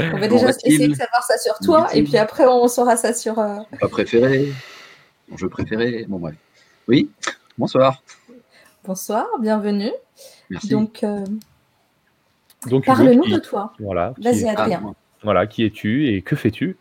On 0.00 0.18
va 0.18 0.28
déjà 0.28 0.48
essayer 0.50 0.88
de 0.88 0.94
savoir 0.94 1.22
ça 1.24 1.36
sur 1.38 1.58
toi, 1.58 1.88
et 1.94 2.02
puis 2.02 2.16
après 2.16 2.46
on 2.46 2.68
saura 2.68 2.96
ça 2.96 3.12
sur. 3.12 3.38
euh, 3.38 3.58
pas 3.80 3.88
préféré, 3.88 4.52
mon 5.28 5.36
jeu 5.36 5.48
préféré, 5.48 6.04
bon 6.08 6.18
bref. 6.18 6.34
Oui, 6.88 7.10
bonsoir, 7.58 8.02
Bonsoir, 8.84 9.26
bienvenue. 9.40 9.92
merci. 10.50 10.68
Donc, 10.70 11.04
euh, 11.04 11.24
Donc, 12.66 12.84
parle-nous 12.86 13.22
qui- 13.22 13.32
de 13.32 13.38
toi. 13.38 13.72
Voilà. 13.78 14.12
Vas-y, 14.18 14.48
Ah, 14.48 14.62
Adrien. 14.62 14.94
Voilà, 15.22 15.46
qui 15.46 15.64
es-tu 15.64 16.08
et 16.08 16.22
que 16.22 16.34
fais-tu? 16.34 16.76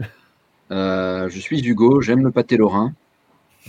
Euh, 0.72 1.29
je 1.29 1.39
suis 1.39 1.60
Hugo, 1.67 2.01
j'aime 2.01 2.24
le 2.24 2.31
pâté 2.31 2.58
lorrain, 2.58 2.93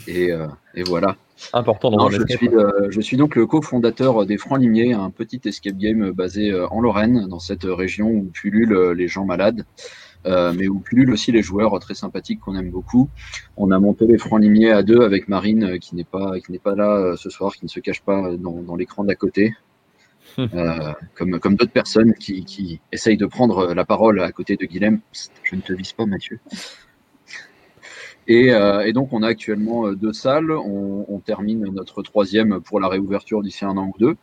et, 0.07 0.31
euh, 0.33 0.47
et 0.75 0.83
voilà. 0.83 1.17
Important 1.53 1.91
dans 1.91 1.99
Non, 1.99 2.07
un 2.07 2.11
je, 2.11 2.17
escape. 2.23 2.39
suis, 2.39 2.49
euh, 2.49 2.91
je 2.91 3.01
suis 3.01 3.17
donc 3.17 3.35
le 3.37 3.47
cofondateur 3.47 4.25
des 4.27 4.39
Francs 4.39 4.61
Limiers, 4.61 4.93
un 4.95 5.11
petit 5.11 5.41
escape 5.45 5.77
game 5.77 6.11
basé 6.13 6.51
euh, 6.51 6.67
en 6.69 6.81
Lorraine, 6.81 7.27
dans 7.29 7.39
cette 7.39 7.65
région 7.65 8.09
où 8.09 8.25
pullulent 8.33 8.73
euh, 8.73 8.95
les 8.95 9.09
gens 9.09 9.25
malades, 9.25 9.65
euh, 10.27 10.53
mais 10.57 10.69
où 10.69 10.79
pullulent 10.79 11.13
aussi 11.13 11.33
les 11.33 11.43
joueurs 11.43 11.75
euh, 11.77 11.79
très 11.81 11.95
sympathiques 11.95 12.41
qu'on 12.41 12.57
aime 12.57 12.71
beaucoup. 12.71 13.09
On 13.57 13.71
a 13.71 13.79
monté 13.79 14.07
les 14.07 14.19
Francs 14.19 14.41
Limiers 14.41 14.71
à 14.71 14.83
deux 14.83 15.01
avec 15.03 15.29
Marine, 15.29 15.65
euh, 15.65 15.79
qui 15.79 15.95
n'est 15.97 16.05
pas, 16.05 16.39
qui 16.41 16.53
n'est 16.53 16.59
pas 16.59 16.75
là 16.75 16.97
euh, 16.97 17.17
ce 17.17 17.29
soir, 17.31 17.55
qui 17.55 17.65
ne 17.65 17.71
se 17.71 17.81
cache 17.81 18.03
pas 18.03 18.23
euh, 18.31 18.37
dans, 18.37 18.63
dans 18.63 18.77
l'écran 18.77 19.05
d'à 19.05 19.15
côté. 19.15 19.55
Euh, 20.39 20.93
comme 21.15 21.39
comme 21.41 21.57
d'autres 21.57 21.73
personnes 21.73 22.15
qui, 22.15 22.45
qui 22.47 22.81
essayent 22.91 23.19
de 23.19 23.27
prendre 23.27 23.59
euh, 23.59 23.75
la 23.75 23.85
parole 23.85 24.23
à 24.23 24.33
côté 24.33 24.57
de 24.57 24.65
Guilhem. 24.65 25.01
Psst, 25.13 25.33
je 25.43 25.57
ne 25.57 25.61
te 25.61 25.75
vise 25.75 25.93
pas, 25.93 26.07
Mathieu. 26.07 26.39
Et, 28.29 28.53
euh, 28.53 28.87
et 28.87 28.93
donc, 28.93 29.13
on 29.13 29.23
a 29.23 29.29
actuellement 29.29 29.87
euh, 29.87 29.97
deux 29.97 30.13
salles. 30.13 30.53
On, 30.53 31.05
on 31.09 31.19
termine 31.19 31.65
notre 31.73 32.03
troisième 32.03 32.61
pour 32.61 32.81
la 32.81 32.89
réouverture 32.89 33.43
d'ici 33.43 33.65
un 33.65 33.77
an 33.77 33.93
ou 33.95 33.99
deux, 33.99 34.17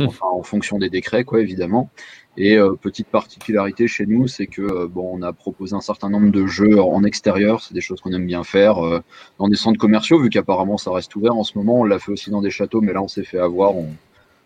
enfin, 0.00 0.26
en 0.30 0.42
fonction 0.42 0.78
des 0.78 0.90
décrets, 0.90 1.24
quoi, 1.24 1.40
évidemment. 1.40 1.90
Et 2.38 2.56
euh, 2.56 2.74
petite 2.74 3.08
particularité 3.08 3.88
chez 3.88 4.04
nous, 4.06 4.26
c'est 4.26 4.46
que 4.46 4.60
euh, 4.60 4.86
bon, 4.86 5.10
on 5.12 5.22
a 5.22 5.32
proposé 5.32 5.74
un 5.74 5.80
certain 5.80 6.10
nombre 6.10 6.30
de 6.30 6.46
jeux 6.46 6.80
en 6.80 7.02
extérieur. 7.02 7.62
C'est 7.62 7.72
des 7.72 7.80
choses 7.80 8.00
qu'on 8.00 8.12
aime 8.12 8.26
bien 8.26 8.44
faire 8.44 8.84
euh, 8.84 9.00
dans 9.38 9.48
des 9.48 9.56
centres 9.56 9.78
commerciaux, 9.78 10.20
vu 10.20 10.28
qu'apparemment 10.28 10.76
ça 10.76 10.92
reste 10.92 11.16
ouvert 11.16 11.34
en 11.34 11.44
ce 11.44 11.56
moment. 11.56 11.80
On 11.80 11.84
l'a 11.84 11.98
fait 11.98 12.12
aussi 12.12 12.30
dans 12.30 12.42
des 12.42 12.50
châteaux, 12.50 12.82
mais 12.82 12.92
là, 12.92 13.02
on 13.02 13.08
s'est 13.08 13.24
fait 13.24 13.38
avoir. 13.38 13.74
On, 13.74 13.88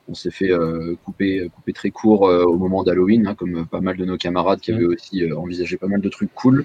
on 0.09 0.15
s'est 0.15 0.33
fait 0.33 0.51
couper, 1.05 1.49
couper 1.55 1.73
très 1.73 1.91
court 1.91 2.23
au 2.23 2.57
moment 2.57 2.83
d'Halloween, 2.83 3.29
hein, 3.29 3.37
comme 3.37 3.65
pas 3.65 3.81
mal 3.81 3.97
de 3.97 4.05
nos 4.05 4.17
camarades 4.17 4.59
qui 4.59 4.73
avaient 4.73 4.85
aussi 4.85 5.23
envisagé 5.33 5.77
pas 5.77 5.87
mal 5.87 6.01
de 6.01 6.09
trucs 6.09 6.35
cool. 6.35 6.65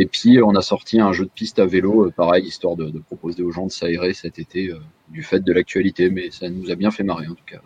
Et 0.00 0.06
puis 0.06 0.40
on 0.42 0.54
a 0.54 0.62
sorti 0.62 1.00
un 1.00 1.12
jeu 1.12 1.24
de 1.24 1.30
piste 1.30 1.58
à 1.58 1.66
vélo, 1.66 2.10
pareil, 2.16 2.44
histoire 2.44 2.76
de, 2.76 2.88
de, 2.88 3.00
proposer 3.00 3.42
aux 3.42 3.50
gens 3.50 3.66
de 3.66 3.72
s'aérer 3.72 4.14
cet 4.14 4.38
été 4.38 4.72
du 5.08 5.24
fait 5.24 5.40
de 5.40 5.52
l'actualité, 5.52 6.08
mais 6.08 6.30
ça 6.30 6.48
nous 6.48 6.70
a 6.70 6.76
bien 6.76 6.92
fait 6.92 7.02
marrer 7.02 7.26
en 7.26 7.34
tout 7.34 7.44
cas. 7.44 7.60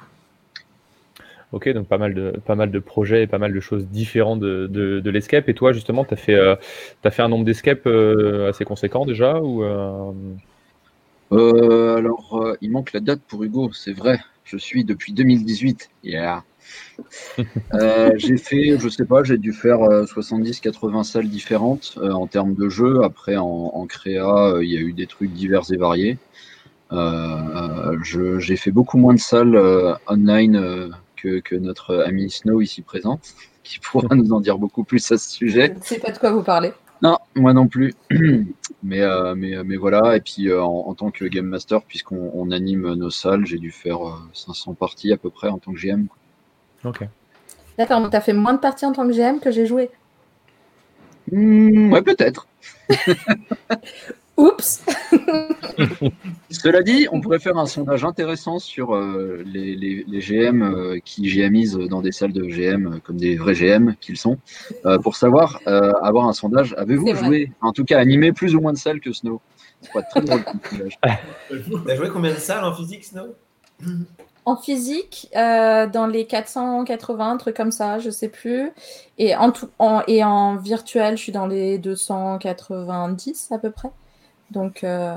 Ok, 1.53 1.69
donc 1.69 1.87
pas 1.87 1.99
mal, 1.99 2.15
de, 2.15 2.33
pas 2.47 2.55
mal 2.55 2.71
de 2.71 2.79
projets 2.79 3.25
et 3.25 3.27
pas 3.27 3.39
mal 3.39 3.53
de 3.53 3.61
choses 3.61 3.87
différentes 3.87 4.41
de, 4.41 4.67
de, 4.67 5.11
l'escape. 5.11 5.51
Et 5.51 5.55
toi, 5.55 5.73
justement, 5.73 6.03
tu 6.07 6.15
as, 6.15 6.17
fait, 6.17 6.35
euh, 6.35 6.57
as 7.05 7.11
fait 7.11 7.21
un 7.21 7.29
nombre 7.29 7.45
d'escapes 7.45 7.87
euh, 7.87 8.49
assez 8.49 8.65
conséquent 8.65 9.05
déjà 9.05 9.39
ou, 9.41 9.63
euh... 9.63 10.13
Alors, 11.31 12.57
il 12.61 12.71
manque 12.71 12.93
la 12.93 13.01
date 13.01 13.21
pour 13.29 13.43
Hugo, 13.43 13.71
c'est 13.73 13.93
vrai. 13.93 14.19
Je 14.45 14.57
suis 14.57 14.85
depuis 14.85 15.13
2018. 15.13 15.91
Yeah. 16.05 16.43
J'ai 18.17 18.37
fait, 18.37 18.79
je 18.79 18.89
sais 18.89 19.05
pas, 19.05 19.23
j'ai 19.25 19.39
dû 19.39 19.53
faire 19.53 19.81
70-80 19.81 21.05
salles 21.05 21.29
différentes 21.29 21.99
en 22.03 22.27
termes 22.27 22.55
de 22.55 22.69
jeu. 22.69 23.03
Après, 23.05 23.37
en, 23.37 23.47
en 23.47 23.87
créa, 23.87 24.59
il 24.61 24.71
y 24.71 24.77
a 24.77 24.81
eu 24.81 24.93
des 24.93 25.07
trucs 25.07 25.33
divers 25.33 25.73
et 25.73 25.77
variés. 25.77 26.19
j'ai 28.03 28.57
fait 28.57 28.71
beaucoup 28.71 28.99
moins 28.99 29.15
de 29.15 29.21
salles 29.21 29.57
online 30.07 30.93
que, 31.23 31.57
notre 31.57 31.97
ami 32.07 32.31
Snow 32.31 32.61
ici 32.61 32.83
présent, 32.83 33.21
qui 33.63 33.79
pourra 33.79 34.15
nous 34.15 34.33
en 34.33 34.41
dire 34.41 34.59
beaucoup 34.59 34.85
plus 34.85 35.11
à 35.13 35.19
ce 35.19 35.31
sujet. 35.31 35.73
Je 35.75 35.79
ne 35.79 35.85
sais 35.85 35.99
pas 35.99 36.11
de 36.11 36.19
quoi 36.19 36.33
vous 36.33 36.43
parlez. 36.43 36.73
Non, 37.03 37.19
moi 37.35 37.53
non 37.53 37.67
plus. 37.67 37.95
mais, 38.83 39.01
euh, 39.01 39.35
mais, 39.35 39.63
mais 39.65 39.77
voilà, 39.77 40.17
et 40.17 40.21
puis 40.21 40.49
euh, 40.49 40.63
en, 40.63 40.95
tant 40.95 41.11
que 41.11 41.25
Game 41.25 41.47
Master, 41.47 41.83
puisqu'on 41.83 42.51
anime 42.53 42.95
nos 42.95 43.11
salles, 43.11 43.45
j'ai 43.45 43.59
dû 43.59 43.73
faire 43.73 43.99
500 44.33 44.71
euh, 44.71 44.75
parties 44.75 45.13
à 45.13 45.17
peu 45.17 45.31
près 45.31 45.49
en 45.49 45.59
tant 45.59 45.73
que 45.73 45.79
GM. 45.79 46.07
Ok. 46.85 47.07
D'accord, 47.79 48.09
tu 48.11 48.17
as 48.17 48.21
fait 48.21 48.33
moins 48.33 48.55
de 48.55 48.59
parties 48.59 48.87
en 48.87 48.93
tant 48.93 49.07
que 49.07 49.13
GM 49.13 49.39
que 49.41 49.51
j'ai 49.51 49.67
joué. 49.67 49.91
Mmh, 51.31 51.93
ouais, 51.93 52.03
peut-être. 52.03 52.47
Oups 54.37 54.83
Cela 56.51 56.83
dit, 56.83 57.07
on 57.13 57.21
pourrait 57.21 57.39
faire 57.39 57.59
un 57.59 57.67
sondage 57.67 58.05
intéressant 58.05 58.59
sur 58.59 58.95
euh, 58.95 59.43
les, 59.45 60.05
GM 60.09 60.63
euh, 60.63 60.99
qui 61.05 61.23
GMisent 61.23 61.77
dans 61.77 62.01
des 62.01 62.13
salles 62.13 62.33
de 62.33 62.45
GM 62.45 62.87
euh, 62.87 62.99
comme 63.05 63.19
des 63.19 63.37
vrais 63.37 63.55
GM 63.55 63.95
qu'ils 64.01 64.17
sont, 64.17 64.39
pour 65.03 65.17
savoir, 65.17 65.61
avoir 65.67 66.27
un 66.29 66.33
sondage. 66.33 66.75
Avez-vous 66.79 67.15
joué, 67.15 67.53
en 67.61 67.73
tout 67.73 67.85
cas 67.85 67.99
animé 67.99 68.33
plus 68.33 68.55
ou 68.55 68.61
moins 68.61 68.73
de 68.73 68.79
salles 68.79 69.01
que 69.01 69.13
Snow? 69.13 69.41
C'est 69.81 69.93
pas 69.93 70.03
très 70.03 70.21
drôle. 70.21 70.41
T'as 71.87 71.97
joué 71.97 72.09
combien 72.09 72.33
de 72.33 72.39
salles 72.39 72.65
en 72.65 72.75
physique, 72.75 73.05
Snow? 73.05 73.35
En 74.45 74.57
physique, 74.57 75.29
dans 75.35 76.09
les 76.11 76.27
480, 76.27 77.37
trucs 77.37 77.57
comme 77.57 77.73
ça, 77.73 77.99
je 77.99 78.11
sais 78.11 78.29
plus. 78.29 78.71
Et 79.19 79.37
en, 79.37 79.53
tout, 79.53 79.69
et 80.09 80.25
en 80.25 80.57
virtuel, 80.57 81.17
je 81.17 81.23
suis 81.23 81.33
dans 81.33 81.47
les 81.47 81.79
290 81.79 83.53
à 83.53 83.59
peu 83.59 83.71
près. 83.71 83.91
Donc. 84.53 84.85
Euh, 84.85 85.17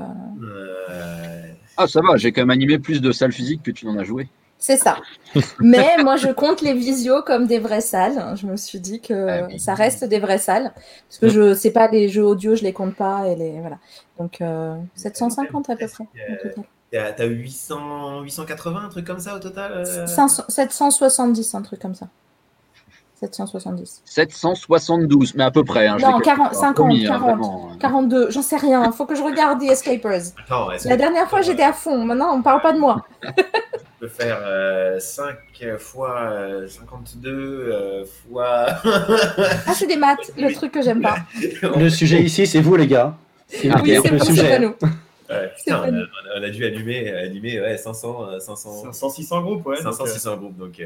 ah, 1.76 1.86
ça 1.86 2.00
va, 2.00 2.16
j'ai 2.16 2.32
quand 2.32 2.42
même 2.42 2.50
animé 2.50 2.78
plus 2.78 3.00
de 3.00 3.12
salles 3.12 3.32
physiques 3.32 3.62
que 3.62 3.70
tu 3.70 3.86
n'en 3.86 3.98
as 3.98 4.04
joué. 4.04 4.28
C'est 4.58 4.78
ça. 4.78 4.96
Mais 5.60 6.02
moi, 6.02 6.16
je 6.16 6.28
compte 6.28 6.62
les 6.62 6.72
visios 6.72 7.22
comme 7.22 7.46
des 7.46 7.58
vraies 7.58 7.82
salles. 7.82 8.36
Je 8.36 8.46
me 8.46 8.56
suis 8.56 8.80
dit 8.80 9.00
que 9.00 9.28
ah 9.28 9.48
ça 9.58 9.74
reste 9.74 10.04
des 10.04 10.18
vraies 10.18 10.38
salles. 10.38 10.72
Parce 11.08 11.18
que 11.20 11.28
je 11.28 11.54
sais 11.54 11.70
pas, 11.70 11.88
les 11.88 12.08
jeux 12.08 12.24
audio, 12.24 12.56
je 12.56 12.62
les 12.62 12.72
compte 12.72 12.94
pas. 12.94 13.28
Et 13.28 13.36
les, 13.36 13.60
voilà. 13.60 13.78
Donc, 14.18 14.42
750 14.94 15.68
euh, 15.68 15.72
à 15.72 15.76
peu 15.76 15.86
près. 15.88 16.04
T'as 16.92 17.24
800, 17.24 18.22
880, 18.22 18.84
un 18.84 18.88
truc 18.88 19.06
comme 19.06 19.18
ça 19.18 19.36
au 19.36 19.38
total 19.38 19.84
770, 20.06 21.54
euh 21.54 21.58
un 21.58 21.62
truc 21.62 21.80
comme 21.80 21.94
ça. 21.94 22.08
770. 23.20 24.02
772, 24.04 25.34
mais 25.34 25.44
à 25.44 25.50
peu 25.50 25.64
près. 25.64 25.86
Hein, 25.86 25.96
non, 25.98 26.20
40, 26.20 26.54
50, 26.54 27.06
40, 27.06 27.78
42, 27.78 28.30
j'en 28.30 28.42
sais 28.42 28.56
rien. 28.56 28.84
Il 28.84 28.92
faut 28.92 29.06
que 29.06 29.14
je 29.14 29.22
regarde 29.22 29.60
The 29.60 29.70
Escapers. 29.70 30.32
La 30.84 30.96
dernière 30.96 31.28
fois, 31.28 31.40
j'étais 31.40 31.62
à 31.62 31.72
fond. 31.72 32.04
Maintenant, 32.04 32.34
on 32.34 32.38
ne 32.38 32.42
parle 32.42 32.60
pas 32.60 32.72
de 32.72 32.78
moi. 32.78 33.06
je 33.22 33.32
peux 34.00 34.08
faire 34.08 34.38
5 35.00 35.34
euh, 35.62 35.78
fois 35.78 36.30
52 36.68 37.30
euh, 37.30 37.72
euh, 37.72 38.04
fois. 38.04 38.66
ah, 39.66 39.72
c'est 39.74 39.86
des 39.86 39.96
maths, 39.96 40.32
le 40.36 40.52
truc 40.52 40.72
que 40.72 40.82
j'aime 40.82 41.00
pas. 41.00 41.16
Le 41.76 41.88
sujet 41.88 42.22
ici, 42.22 42.46
c'est 42.46 42.60
vous, 42.60 42.76
les 42.76 42.86
gars. 42.86 43.16
C'est 43.48 43.74
oui, 43.80 43.96
le 44.10 44.18
sujet. 44.18 44.58
nous. 44.58 44.74
Ouais, 45.28 45.50
putain, 45.56 46.08
on, 46.36 46.42
a, 46.42 46.50
dû 46.50 46.64
animer, 46.64 47.10
animer 47.10 47.60
ouais, 47.60 47.76
500, 47.76 48.38
500, 48.40 48.84
500, 48.84 49.10
600 49.10 49.42
groupes. 49.42 49.66
Ouais, 49.66 49.76
500, 49.76 50.06
600 50.06 50.36
groupes. 50.36 50.56
Donc, 50.56 50.80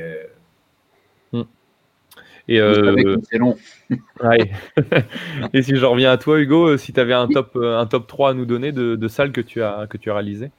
et, 2.49 2.61
euh, 2.61 3.16
et 5.52 5.62
si 5.62 5.76
je 5.76 5.85
reviens 5.85 6.11
à 6.11 6.18
toi, 6.18 6.40
Hugo, 6.40 6.70
euh, 6.70 6.76
si 6.76 6.92
tu 6.92 7.00
avais 7.00 7.14
un 7.14 7.28
top, 7.28 7.52
euh, 7.56 7.78
un 7.78 7.87
top 7.87 8.06
3 8.09 8.30
à 8.30 8.35
nous 8.35 8.44
donner 8.44 8.73
de, 8.73 9.09
salles 9.09 9.32
que 9.32 9.40
tu 9.40 9.62
as, 9.62 9.87
que 9.88 9.97
tu 9.97 10.11
as 10.11 10.14
réalisées? 10.14 10.50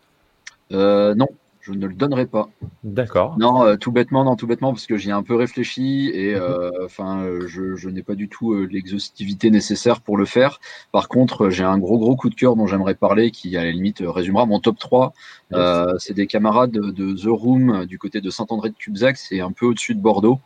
Non, 0.71 1.27
je 1.61 1.73
ne 1.73 1.87
le 1.87 1.93
donnerai 1.93 2.25
pas. 2.25 2.49
D'accord. 2.83 3.37
Non, 3.37 3.77
tout 3.77 3.91
bêtement, 3.91 4.23
non, 4.23 4.35
tout 4.35 4.47
bêtement, 4.47 4.73
parce 4.73 4.87
que 4.87 4.97
j'y 4.97 5.09
ai 5.09 5.13
un 5.13 5.23
peu 5.23 5.35
réfléchi 5.35 6.11
et 6.13 6.35
mhm. 6.35 6.71
enfin, 6.85 7.25
je, 7.47 7.89
n'ai 7.89 8.03
pas 8.03 8.15
du 8.15 8.29
tout 8.29 8.53
l'exhaustivité 8.65 9.49
nécessaire 9.51 10.01
pour 10.01 10.17
le 10.17 10.25
faire. 10.25 10.59
Par 10.91 11.07
contre, 11.07 11.49
j'ai 11.49 11.63
un 11.63 11.77
gros, 11.77 11.97
gros 11.97 12.15
coup 12.15 12.29
de 12.29 12.35
cœur 12.35 12.55
dont 12.55 12.67
j'aimerais 12.67 12.95
parler 12.95 13.31
qui, 13.31 13.55
à 13.57 13.63
la 13.63 13.71
limite, 13.71 14.03
résumera 14.05 14.45
mon 14.45 14.59
top 14.59 14.79
3. 14.79 15.13
c'est 15.99 16.13
des 16.13 16.27
camarades 16.27 16.71
de 16.71 17.13
The 17.13 17.27
Room 17.27 17.85
du 17.85 17.97
côté 17.99 18.21
de 18.21 18.29
Saint-André 18.29 18.69
de 18.69 18.75
Cubzac, 18.75 19.17
c'est 19.17 19.41
un 19.41 19.51
peu 19.51 19.65
au-dessus 19.65 19.95
de 19.95 20.01
Bordeaux. 20.01 20.39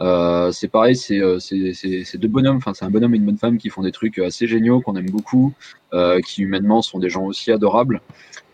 Euh, 0.00 0.50
c'est 0.50 0.68
pareil, 0.68 0.96
euh, 1.10 1.38
c'est 1.38 2.16
deux 2.16 2.28
bonhommes, 2.28 2.56
enfin 2.56 2.72
c'est 2.72 2.86
un 2.86 2.90
bonhomme 2.90 3.14
et 3.14 3.18
une 3.18 3.26
bonne 3.26 3.36
femme 3.36 3.58
qui 3.58 3.68
font 3.68 3.82
des 3.82 3.92
trucs 3.92 4.18
assez 4.18 4.46
géniaux, 4.46 4.80
qu'on 4.80 4.96
aime 4.96 5.10
beaucoup, 5.10 5.52
euh, 5.58 5.79
qui 6.24 6.42
humainement 6.42 6.82
sont 6.82 6.98
des 6.98 7.10
gens 7.10 7.24
aussi 7.24 7.52
adorables, 7.52 8.00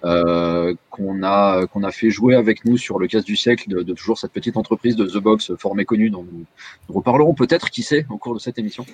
qu'on 0.02 1.22
a, 1.22 1.66
qu'on 1.66 1.82
a 1.82 1.90
fait 1.90 2.10
jouer 2.10 2.36
avec 2.36 2.64
nous 2.64 2.76
sur 2.76 2.98
le 2.98 3.06
casse 3.08 3.24
du 3.24 3.36
siècle 3.36 3.68
de, 3.68 3.92
toujours 3.92 4.18
cette 4.18 4.32
petite 4.32 4.56
entreprise 4.56 4.94
de 4.94 5.06
The 5.06 5.18
Box 5.18 5.52
fort 5.56 5.74
méconnue 5.74 6.10
dont 6.10 6.24
nous, 6.24 6.44
reparlerons 6.88 7.34
peut-être, 7.34 7.70
qui 7.70 7.82
sait, 7.82 8.06
au 8.10 8.18
cours 8.18 8.34
de 8.34 8.38
cette 8.38 8.58
émission. 8.58 8.84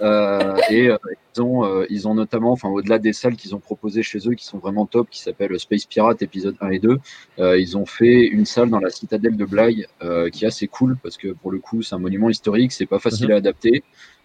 et 0.00 0.90
ils, 1.34 1.42
ont, 1.42 1.84
ils 1.88 2.08
ont 2.08 2.14
notamment, 2.14 2.52
enfin 2.52 2.68
au-delà 2.68 2.98
des 2.98 3.12
salles 3.12 3.36
qu'ils 3.36 3.54
ont 3.54 3.60
proposées 3.60 4.02
chez 4.02 4.18
eux 4.28 4.34
qui 4.34 4.44
sont 4.44 4.58
vraiment 4.58 4.86
top, 4.86 5.08
qui 5.10 5.22
s'appellent 5.22 5.58
Space 5.58 5.86
Pirate 5.86 6.20
épisode 6.22 6.56
1 6.60 6.70
et 6.70 6.78
2, 6.78 6.98
ils 7.38 7.76
ont 7.76 7.86
fait 7.86 8.26
une 8.26 8.44
salle 8.44 8.70
dans 8.70 8.80
la 8.80 8.90
citadelle 8.90 9.36
de 9.36 9.44
Blaye 9.44 9.86
qui 10.32 10.44
est 10.44 10.48
assez 10.48 10.68
cool 10.68 10.96
parce 11.02 11.16
que 11.16 11.28
pour 11.28 11.50
le 11.50 11.58
coup 11.58 11.82
c'est 11.82 11.94
un 11.94 11.98
monument 11.98 12.28
historique, 12.28 12.72
c'est 12.72 12.86
pas 12.86 12.98
facile 12.98 13.28
mhm. 13.28 13.32
à 13.32 13.36
adapter. 13.36 13.82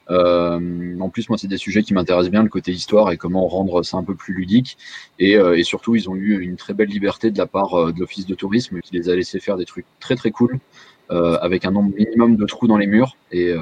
Euh, 0.10 1.00
en 1.00 1.10
plus, 1.10 1.30
moi, 1.30 1.38
c'est 1.38 1.48
des 1.48 1.58
sujets 1.58 1.84
qui 1.84 1.94
m'intéressent 1.94 2.32
bien, 2.32 2.44
le 2.44 2.50
côté 2.50 2.72
histoire 2.72 3.12
et 3.12 3.18
comment 3.18 3.48
rendre 3.48 3.84
ça 3.84 3.98
un 3.98 4.04
peu 4.04 4.16
plus 4.16 4.34
ludique. 4.34 4.78
Et, 5.20 5.38
euh, 5.38 5.62
surtout, 5.64 5.96
ils 5.96 6.10
ont 6.10 6.16
eu 6.16 6.40
une 6.40 6.58
très 6.58 6.74
belle 6.74 6.90
liberté 6.90 7.32
de 7.32 7.38
la 7.38 7.48
part 7.48 7.74
euh, 7.74 7.92
de 7.92 8.00
l'Office 8.00 8.26
de 8.26 8.36
tourisme 8.36 8.80
qui 8.82 8.94
les 8.94 9.10
a 9.10 9.16
laissé 9.16 9.40
faire 9.40 9.58
des 9.58 9.66
trucs 9.66 9.86
très 10.00 10.16
très 10.16 10.32
cool. 10.32 10.60
Avec 11.08 11.66
un 11.66 11.72
nombre 11.72 11.94
minimum 11.96 12.36
de 12.36 12.46
trous 12.48 12.66
dans 12.66 12.78
les 12.80 12.88
murs 12.88 13.16
et, 13.32 13.54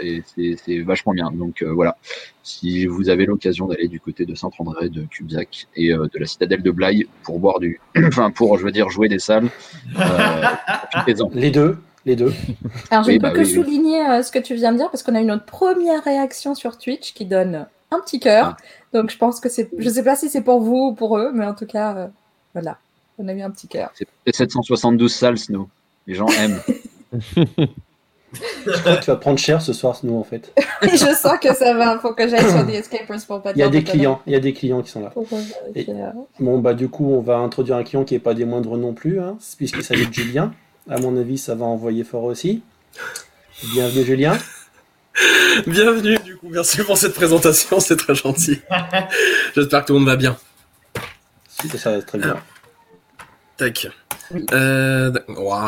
et 0.00 0.22
c'est 0.56 0.80
vachement 0.82 1.12
bien. 1.12 1.32
Donc 1.32 1.64
voilà, 1.64 1.96
si 2.44 2.86
vous 2.86 3.08
avez 3.08 3.26
l'occasion 3.26 3.66
d'aller 3.66 3.88
du 3.88 3.98
côté 3.98 4.24
de 4.24 4.36
Saint-André, 4.36 4.90
de 4.90 5.02
Cubzac 5.02 5.66
et 5.74 5.88
de 5.88 6.18
la 6.18 6.24
citadelle 6.24 6.62
de 6.62 6.70
Blaye 6.70 7.08
pour 7.24 7.40
boire 7.40 7.58
du, 7.58 7.80
enfin 8.06 8.30
pour 8.30 8.58
je 8.58 8.64
veux 8.64 8.70
dire 8.70 8.90
jouer 8.90 9.08
des 9.08 9.18
salles, 9.18 9.50
les 11.34 11.50
deux, 11.50 11.78
les 12.06 12.16
deux. 12.16 12.32
Alors, 12.90 13.04
je 13.04 13.12
ne 13.12 13.16
peux 13.16 13.22
bah 13.22 13.30
que 13.30 13.44
souligner 13.44 14.06
euh, 14.06 14.22
ce 14.22 14.30
que 14.30 14.38
tu 14.38 14.54
viens 14.54 14.72
de 14.72 14.78
dire 14.78 14.90
parce 14.90 15.02
qu'on 15.02 15.14
a 15.14 15.20
eu 15.20 15.24
notre 15.24 15.44
première 15.44 16.02
réaction 16.04 16.54
sur 16.54 16.78
Twitch 16.78 17.14
qui 17.14 17.24
donne 17.24 17.66
un 17.90 18.00
petit 18.00 18.20
cœur. 18.20 18.56
Ah. 18.58 18.64
Donc, 18.92 19.10
je 19.10 19.18
pense 19.18 19.40
que 19.40 19.48
c'est. 19.48 19.70
Je 19.76 19.88
ne 19.88 19.94
sais 19.94 20.04
pas 20.04 20.16
si 20.16 20.28
c'est 20.28 20.42
pour 20.42 20.60
vous 20.60 20.88
ou 20.88 20.92
pour 20.94 21.18
eux, 21.18 21.30
mais 21.32 21.46
en 21.46 21.54
tout 21.54 21.66
cas, 21.66 21.96
euh, 21.96 22.06
voilà. 22.52 22.78
On 23.18 23.28
a 23.28 23.32
eu 23.32 23.42
un 23.42 23.50
petit 23.50 23.68
cœur. 23.68 23.92
C'est 23.94 24.34
772 24.34 25.12
salles, 25.12 25.38
Snow. 25.38 25.68
Les 26.06 26.14
gens 26.14 26.26
aiment. 26.26 26.60
je 27.12 28.80
crois 28.80 28.96
que 28.96 29.04
tu 29.04 29.10
vas 29.10 29.16
prendre 29.16 29.38
cher 29.38 29.62
ce 29.62 29.72
soir, 29.72 29.94
Snow, 29.94 30.18
en 30.18 30.24
fait. 30.24 30.52
je 30.82 30.96
sens 30.96 31.38
que 31.40 31.54
ça 31.54 31.74
va. 31.74 31.94
Il 31.94 32.00
faut 32.00 32.12
que 32.12 32.26
j'aille 32.28 32.50
sur 32.50 32.64
des 32.64 32.74
escapers 32.74 33.24
pour 33.26 33.40
pas 33.40 33.52
Il 33.52 33.58
y 33.58 33.62
a 33.62 33.68
des 33.68 33.84
clients. 33.84 34.20
Il 34.26 34.32
y 34.32 34.36
a 34.36 34.40
des 34.40 34.52
clients 34.52 34.82
qui 34.82 34.90
sont 34.90 35.00
là. 35.00 35.12
Bon, 36.40 36.58
bah, 36.58 36.74
du 36.74 36.88
coup, 36.88 37.12
on 37.12 37.20
va 37.20 37.36
introduire 37.36 37.76
un 37.76 37.84
client 37.84 38.04
qui 38.04 38.14
n'est 38.14 38.20
pas 38.20 38.34
des 38.34 38.44
moindres 38.44 38.76
non 38.76 38.94
plus, 38.94 39.20
hein, 39.20 39.38
puisqu'il 39.56 39.84
s'agit 39.84 40.06
de 40.08 40.12
Julien. 40.12 40.52
À 40.88 40.98
mon 40.98 41.16
avis, 41.16 41.38
ça 41.38 41.54
va 41.54 41.64
envoyer 41.64 42.04
fort 42.04 42.24
aussi. 42.24 42.62
Bienvenue, 43.72 44.04
Julien. 44.04 44.38
Bienvenue, 45.66 46.18
du 46.18 46.36
coup, 46.36 46.48
merci 46.50 46.82
pour 46.82 46.98
cette 46.98 47.14
présentation, 47.14 47.80
c'est 47.80 47.96
très 47.96 48.14
gentil. 48.14 48.60
J'espère 49.56 49.80
que 49.80 49.86
tout 49.86 49.92
le 49.94 50.00
monde 50.00 50.08
va 50.08 50.16
bien. 50.16 50.36
Ça 51.78 51.92
va 51.92 52.02
très 52.02 52.18
bien. 52.18 52.36
Tac. 53.56 53.88
Euh, 54.52 55.12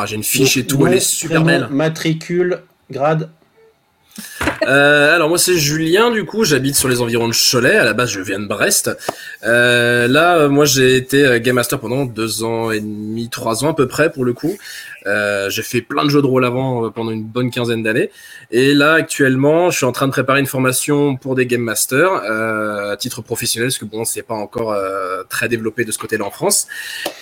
J'ai 0.05 0.15
une 0.15 0.23
fiche 0.23 0.57
et 0.57 0.67
tout, 0.67 0.85
elle 0.85 0.95
est 0.95 0.99
super 0.99 1.43
belle. 1.43 1.67
Matricule, 1.71 2.61
grade. 2.91 3.29
Euh, 4.65 5.15
alors 5.15 5.29
moi 5.29 5.37
c'est 5.37 5.55
Julien 5.55 6.09
du 6.09 6.25
coup 6.25 6.43
j'habite 6.43 6.75
sur 6.75 6.89
les 6.89 7.01
environs 7.01 7.27
de 7.27 7.33
Cholet 7.33 7.77
à 7.77 7.83
la 7.83 7.93
base 7.93 8.09
je 8.09 8.19
viens 8.19 8.39
de 8.39 8.47
Brest 8.47 8.89
euh, 9.43 10.07
là 10.07 10.47
moi 10.47 10.65
j'ai 10.65 10.95
été 10.95 11.39
Game 11.39 11.55
Master 11.55 11.79
pendant 11.79 12.05
deux 12.05 12.43
ans 12.43 12.71
et 12.71 12.79
demi 12.79 13.29
trois 13.29 13.63
ans 13.63 13.69
à 13.69 13.73
peu 13.75 13.87
près 13.87 14.11
pour 14.11 14.25
le 14.25 14.33
coup 14.33 14.57
Euh, 15.07 15.49
j'ai 15.49 15.61
fait 15.61 15.81
plein 15.81 16.03
de 16.03 16.09
jeux 16.09 16.21
de 16.21 16.27
rôle 16.27 16.45
avant 16.45 16.85
euh, 16.85 16.89
pendant 16.89 17.11
une 17.11 17.23
bonne 17.23 17.49
quinzaine 17.49 17.81
d'années. 17.81 18.09
Et 18.51 18.73
là, 18.73 18.93
actuellement, 18.93 19.69
je 19.71 19.77
suis 19.77 19.85
en 19.85 19.91
train 19.91 20.07
de 20.07 20.11
préparer 20.11 20.39
une 20.39 20.47
formation 20.47 21.15
pour 21.15 21.35
des 21.35 21.45
Game 21.45 21.61
Masters 21.61 22.23
euh, 22.23 22.91
à 22.91 22.97
titre 22.97 23.21
professionnel, 23.21 23.69
parce 23.69 23.77
que 23.77 23.85
bon, 23.85 24.03
c'est 24.05 24.23
pas 24.23 24.35
encore 24.35 24.75
très 25.29 25.47
développé 25.49 25.85
de 25.85 25.91
ce 25.91 25.97
côté-là 25.97 26.25
en 26.25 26.31
France. 26.31 26.67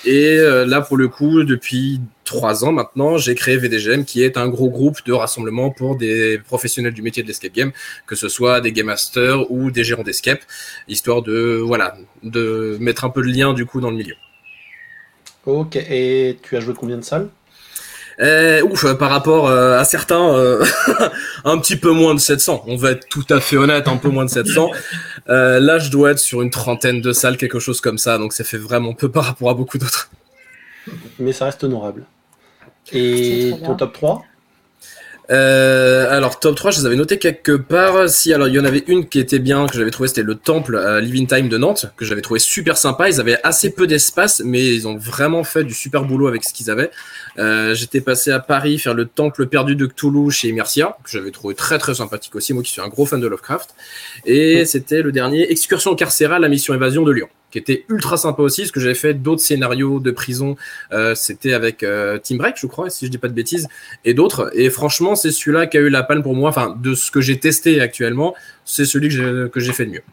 Et 0.06 0.38
là, 0.38 0.82
pour 0.82 0.98
le 0.98 1.08
coup, 1.08 1.44
depuis 1.44 2.02
trois 2.24 2.66
ans 2.66 2.72
maintenant, 2.72 3.18
j'ai 3.18 3.36
créé 3.36 3.58
VDGM, 3.58 4.04
qui 4.06 4.24
est 4.24 4.38
un 4.38 4.48
gros 4.48 4.70
groupe 4.70 4.98
de 5.06 5.14
rassemblement 5.14 5.70
pour 5.70 5.96
des 5.96 6.40
professionnels 6.40 6.94
du 6.94 7.02
métier 7.02 7.24
de 7.24 7.28
l'escape 7.28 7.54
game, 7.54 7.72
que 8.08 8.16
ce 8.16 8.30
soit 8.30 8.62
des 8.62 8.72
Game 8.72 8.88
Masters 8.88 9.50
ou 9.52 9.72
des 9.72 9.84
gérants 9.84 10.04
d'escape, 10.04 10.42
histoire 10.88 11.22
de 11.22 11.62
voilà, 11.64 11.96
de 12.24 12.78
mettre 12.80 13.06
un 13.06 13.10
peu 13.10 13.22
de 13.22 13.28
lien 13.28 13.54
du 13.54 13.66
coup 13.66 13.80
dans 13.82 13.92
le 13.92 13.98
milieu. 13.98 14.16
Ok, 15.46 15.76
et 15.76 16.40
tu 16.42 16.58
as 16.58 16.60
joué 16.60 16.74
combien 16.74 16.98
de 16.98 17.04
salles? 17.04 17.30
Euh, 18.22 18.62
ouf, 18.64 18.86
euh, 18.86 18.94
par 18.94 19.10
rapport 19.10 19.48
euh, 19.48 19.78
à 19.78 19.84
certains, 19.84 20.34
euh, 20.34 20.64
un 21.46 21.58
petit 21.58 21.76
peu 21.76 21.92
moins 21.92 22.14
de 22.14 22.20
700. 22.20 22.64
On 22.68 22.78
va 22.78 22.92
être 22.92 23.08
tout 23.10 23.26
à 23.30 23.40
fait 23.40 23.58
honnête, 23.58 23.88
un 23.88 23.98
peu 23.98 24.10
moins 24.10 24.26
de 24.26 24.30
700. 24.30 24.72
Euh, 25.28 25.60
là, 25.60 25.80
je 25.80 25.90
dois 25.90 26.12
être 26.12 26.20
sur 26.20 26.44
une 26.44 26.52
trentaine 26.52 27.02
de 27.02 27.12
salles, 27.12 27.38
quelque 27.38 27.58
chose 27.58 27.82
comme 27.82 27.98
ça. 27.98 28.20
Donc, 28.20 28.32
ça 28.32 28.44
fait 28.44 28.60
vraiment 28.60 28.94
peu 28.94 29.10
par 29.10 29.24
rapport 29.24 29.50
à 29.50 29.56
beaucoup 29.56 29.80
d'autres. 29.80 30.12
Mais 31.18 31.32
ça 31.32 31.46
reste 31.46 31.64
honorable. 31.64 32.04
Et 32.92 33.56
ton 33.66 33.74
top 33.74 33.94
3 33.94 34.24
Euh, 35.32 36.16
alors 36.16 36.40
top 36.40 36.56
3, 36.56 36.72
je 36.72 36.80
les 36.80 36.86
avais 36.86 36.96
notés 36.96 37.18
quelque 37.18 37.54
part. 37.56 38.10
Si 38.10 38.34
alors 38.34 38.48
il 38.48 38.54
y 38.54 38.60
en 38.60 38.66
avait 38.66 38.84
une 38.88 39.08
qui 39.08 39.20
était 39.20 39.40
bien, 39.40 39.66
que 39.68 39.78
j'avais 39.78 39.92
trouvé, 39.92 40.08
c'était 40.08 40.24
le 40.24 40.36
temple 40.36 40.78
à 40.78 41.00
Living 41.00 41.28
Time 41.28 41.50
de 41.50 41.58
Nantes, 41.58 41.88
que 41.98 42.06
j'avais 42.06 42.22
trouvé 42.22 42.40
super 42.40 42.78
sympa. 42.78 43.10
Ils 43.10 43.20
avaient 43.20 43.40
assez 43.44 43.72
peu 43.72 43.88
d'espace, 43.88 44.42
mais 44.46 44.64
ils 44.64 44.88
ont 44.88 44.98
vraiment 44.98 45.44
fait 45.44 45.64
du 45.64 45.74
super 45.74 46.04
boulot 46.04 46.28
avec 46.28 46.44
ce 46.44 46.54
qu'ils 46.54 46.70
avaient. 46.70 46.92
Euh, 47.38 47.74
J'étais 47.74 48.02
passé 48.02 48.32
à 48.32 48.40
Paris 48.40 48.78
faire 48.78 48.94
le 48.94 49.06
temple 49.06 49.48
perdu 49.48 49.76
de 49.76 49.86
Cthulhu 49.86 50.32
chez 50.32 50.50
Immersia, 50.50 50.98
que 51.04 51.10
j'avais 51.10 51.32
trouvé 51.32 51.56
très 51.56 51.78
très 51.78 51.96
sympathique 51.96 52.36
aussi, 52.36 52.54
moi 52.54 52.64
qui 52.64 52.72
suis 52.72 52.82
un 52.82 52.88
gros 52.88 53.06
fan 53.06 53.20
de 53.20 53.28
Lovecraft. 53.28 53.76
Et 54.26 54.66
c'était 54.66 55.02
le 55.02 55.12
dernier 55.12 55.52
Excursion 55.52 55.96
carcérale 55.96 56.44
à 56.44 56.50
Mission 56.50 56.74
Évasion 56.74 57.04
de 57.04 57.12
Lyon, 57.12 57.30
qui 57.56 57.60
était 57.60 57.86
ultra 57.88 58.18
sympa 58.18 58.42
aussi, 58.42 58.64
parce 58.64 58.72
que 58.74 58.82
j'avais 58.82 58.96
fait 58.96 59.14
d'autres 59.14 59.42
scénarios 59.42 60.02
de 60.02 60.12
prison. 60.12 60.58
Euh, 60.92 61.16
c'était 61.16 61.54
avec 61.54 61.84
euh, 61.84 62.18
Team 62.18 62.38
Break, 62.38 62.58
je 62.58 62.68
crois, 62.68 62.90
si 62.90 63.06
je 63.06 63.12
dis 63.12 63.18
pas 63.18 63.30
de 63.30 63.34
bêtises 63.34 63.70
et 64.04 64.14
d'autres. 64.14 64.52
Et 64.54 64.70
franchement, 64.70 65.16
c'est 65.16 65.32
celui-là 65.32 65.66
qui 65.66 65.78
a 65.78 65.80
eu 65.80 65.88
la 65.88 66.04
palme 66.04 66.22
pour 66.22 66.36
moi. 66.36 66.50
Enfin, 66.50 66.76
de 66.78 66.94
ce 66.96 67.12
que 67.12 67.22
j'ai 67.22 67.40
testé 67.40 67.80
actuellement, 67.80 68.36
c'est 68.66 68.84
celui 68.84 69.08
que 69.08 69.60
j'ai- 69.62 69.72
fait 69.72 69.86
de 69.86 69.92
mieux. 69.92 70.04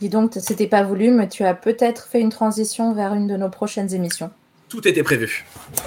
Dis 0.00 0.08
donc, 0.08 0.32
c'était 0.40 0.66
pas 0.66 0.82
voulu, 0.82 1.12
mais 1.12 1.28
tu 1.28 1.44
as 1.44 1.54
peut-être 1.54 2.08
fait 2.10 2.20
une 2.20 2.30
transition 2.30 2.94
vers 2.94 3.14
une 3.14 3.28
de 3.28 3.36
nos 3.36 3.48
prochaines 3.48 3.94
émissions. 3.94 4.32
Tout 4.68 4.88
était 4.88 5.04
prévu. 5.04 5.46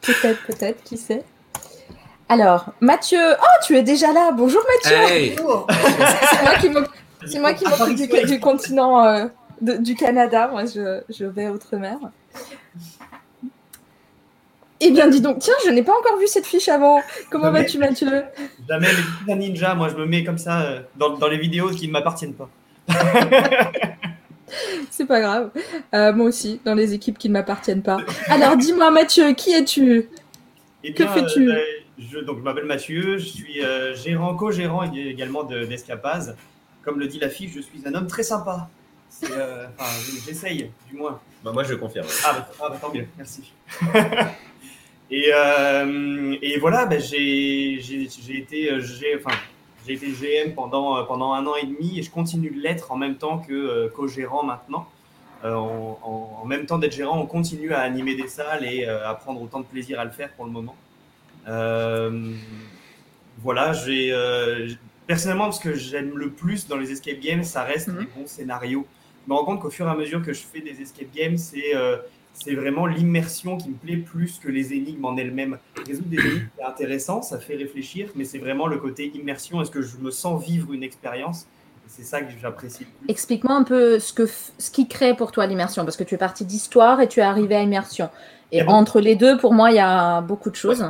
Peut-être, 0.00 0.42
peut-être, 0.46 0.82
qui 0.82 0.98
sait. 0.98 1.22
Alors, 2.28 2.72
Mathieu. 2.80 3.20
Oh, 3.40 3.64
tu 3.66 3.76
es 3.76 3.82
déjà 3.82 4.12
là. 4.12 4.32
Bonjour 4.36 4.62
Mathieu. 4.82 4.96
Hey 4.98 5.36
C'est 5.38 6.42
moi 6.42 6.54
qui 6.60 6.68
c'est 7.26 7.40
moi 7.40 7.52
qui 7.54 7.64
m'occupe 7.64 7.96
du, 7.96 8.24
du 8.26 8.40
continent 8.40 9.04
euh, 9.06 9.26
de- 9.60 9.76
du 9.76 9.94
Canada. 9.94 10.48
Moi, 10.48 10.64
je, 10.66 11.00
je 11.08 11.24
vais 11.24 11.48
outre-mer. 11.48 11.98
Eh 14.80 14.90
bien, 14.90 15.08
dis 15.08 15.20
donc, 15.20 15.38
tiens, 15.38 15.54
je 15.64 15.70
n'ai 15.70 15.82
pas 15.82 15.92
encore 15.98 16.18
vu 16.18 16.26
cette 16.26 16.46
fiche 16.46 16.68
avant. 16.68 17.00
Comment 17.30 17.50
vas-tu, 17.50 17.78
Mathieu? 17.78 18.24
Jamais 18.68 18.88
petits 18.88 19.32
un 19.32 19.36
ninja, 19.36 19.74
moi 19.74 19.88
je 19.88 19.94
me 19.96 20.04
mets 20.04 20.24
comme 20.24 20.36
ça 20.36 20.62
euh, 20.62 20.80
dans, 20.96 21.16
dans 21.16 21.28
les 21.28 21.38
vidéos 21.38 21.70
qui 21.70 21.86
ne 21.86 21.92
m'appartiennent 21.92 22.34
pas. 22.34 22.48
C'est 24.90 25.06
pas 25.06 25.20
grave. 25.20 25.50
Euh, 25.94 26.12
moi 26.12 26.26
aussi, 26.26 26.60
dans 26.64 26.74
les 26.74 26.92
équipes 26.92 27.18
qui 27.18 27.28
ne 27.28 27.32
m'appartiennent 27.34 27.82
pas. 27.82 27.98
Alors, 28.28 28.56
dis-moi, 28.56 28.90
Mathieu, 28.90 29.32
qui 29.32 29.52
es-tu? 29.52 30.08
Eh 30.84 30.92
Que 30.92 31.06
fais-tu? 31.06 31.50
euh, 31.50 31.58
je, 31.98 32.18
donc, 32.18 32.38
je 32.38 32.42
m'appelle 32.42 32.66
Mathieu, 32.66 33.16
je 33.18 33.24
suis 33.24 33.64
euh, 33.64 33.94
gérant, 33.94 34.34
co-gérant 34.36 34.84
ég- 34.84 35.08
également 35.08 35.44
de- 35.44 35.64
d'Escapaz. 35.64 36.34
Comme 36.84 36.98
le 37.00 37.06
dit 37.06 37.18
la 37.18 37.28
fiche, 37.30 37.52
je 37.54 37.60
suis 37.60 37.80
un 37.86 37.94
homme 37.94 38.06
très 38.06 38.22
sympa. 38.22 38.68
Euh, 39.30 39.66
enfin, 39.78 39.90
J'essaye, 40.26 40.70
du 40.90 40.96
moins. 40.96 41.20
Bah, 41.42 41.52
moi, 41.52 41.62
je 41.62 41.74
confirme. 41.74 42.06
Ah 42.24 42.32
bah, 42.32 42.48
ah 42.60 42.68
bah, 42.70 42.78
tant 42.80 42.92
mieux, 42.92 43.06
merci. 43.16 43.52
et, 45.10 45.30
euh, 45.32 46.36
et 46.42 46.58
voilà, 46.58 46.86
bah, 46.86 46.98
j'ai 46.98 47.74
été, 48.38 48.70
euh, 48.72 48.80
enfin, 49.24 49.36
été 49.86 50.08
GM 50.08 50.54
pendant, 50.54 51.04
pendant 51.04 51.32
un 51.32 51.46
an 51.46 51.54
et 51.56 51.66
demi 51.66 51.98
et 51.98 52.02
je 52.02 52.10
continue 52.10 52.50
de 52.50 52.60
l'être 52.60 52.90
en 52.92 52.96
même 52.96 53.16
temps 53.16 53.38
que 53.38 53.52
euh, 53.52 53.88
co-gérant 53.88 54.42
maintenant. 54.42 54.88
En, 55.44 55.48
en- 56.02 56.40
en 56.42 56.46
même 56.46 56.64
temps 56.64 56.78
d'être 56.78 56.94
gérant, 56.96 57.18
on 57.20 57.26
continue 57.26 57.74
à 57.74 57.80
animer 57.80 58.14
des 58.14 58.28
salles 58.28 58.64
et 58.64 58.86
à 58.86 59.12
prendre 59.14 59.42
autant 59.42 59.60
de 59.60 59.66
plaisir 59.66 60.00
à 60.00 60.04
le 60.06 60.10
faire 60.10 60.30
pour 60.32 60.46
le 60.46 60.50
moment. 60.50 60.74
Voilà, 63.42 63.72
j'ai 63.74 64.10
personnellement 65.06 65.50
ce 65.52 65.60
que 65.60 65.74
j'aime 65.74 66.16
le 66.16 66.30
plus 66.30 66.66
dans 66.68 66.76
les 66.76 66.90
escape 66.92 67.20
games, 67.20 67.44
ça 67.44 67.62
reste 67.62 67.88
Mhm. 67.88 68.00
les 68.00 68.06
bons 68.06 68.26
scénarios. 68.26 68.86
Je 69.26 69.32
me 69.32 69.36
rends 69.38 69.44
compte 69.44 69.60
qu'au 69.60 69.70
fur 69.70 69.86
et 69.86 69.90
à 69.90 69.94
mesure 69.96 70.22
que 70.22 70.32
je 70.32 70.42
fais 70.42 70.60
des 70.60 70.80
escape 70.82 71.08
games, 71.14 71.36
c'est 71.38 71.74
euh, 71.74 71.96
c'est 72.36 72.54
vraiment 72.56 72.86
l'immersion 72.86 73.56
qui 73.56 73.68
me 73.70 73.74
plaît 73.76 73.96
plus 73.96 74.40
que 74.42 74.48
les 74.48 74.72
énigmes 74.72 75.04
en 75.04 75.16
elles-mêmes. 75.16 75.56
Résoudre 75.86 76.08
des 76.08 76.18
énigmes, 76.18 76.48
c'est 76.58 76.64
intéressant, 76.64 77.22
ça 77.22 77.38
fait 77.38 77.54
réfléchir, 77.54 78.08
mais 78.16 78.24
c'est 78.24 78.38
vraiment 78.38 78.66
le 78.66 78.78
côté 78.78 79.12
immersion. 79.14 79.62
Est-ce 79.62 79.70
que 79.70 79.82
je 79.82 79.96
me 79.98 80.10
sens 80.10 80.44
vivre 80.44 80.72
une 80.72 80.82
expérience 80.82 81.46
C'est 81.86 82.02
ça 82.02 82.20
que 82.22 82.32
j'apprécie. 82.42 82.86
Explique-moi 83.08 83.54
un 83.54 83.62
peu 83.62 84.00
ce, 84.00 84.12
que 84.12 84.26
ce 84.26 84.70
qui 84.72 84.88
crée 84.88 85.14
pour 85.14 85.30
toi 85.30 85.46
l'immersion, 85.46 85.84
parce 85.84 85.96
que 85.96 86.02
tu 86.02 86.16
es 86.16 86.18
parti 86.18 86.44
d'histoire 86.44 87.00
et 87.00 87.06
tu 87.08 87.20
es 87.20 87.22
arrivé 87.22 87.54
à 87.54 87.62
immersion. 87.62 88.08
Et 88.50 88.60
a 88.60 88.64
beaucoup- 88.64 88.76
entre 88.76 89.00
les 89.00 89.14
deux, 89.14 89.36
pour 89.38 89.52
moi, 89.54 89.70
il 89.70 89.76
y 89.76 89.78
a 89.80 90.20
beaucoup 90.20 90.50
de 90.50 90.56
choses. 90.56 90.84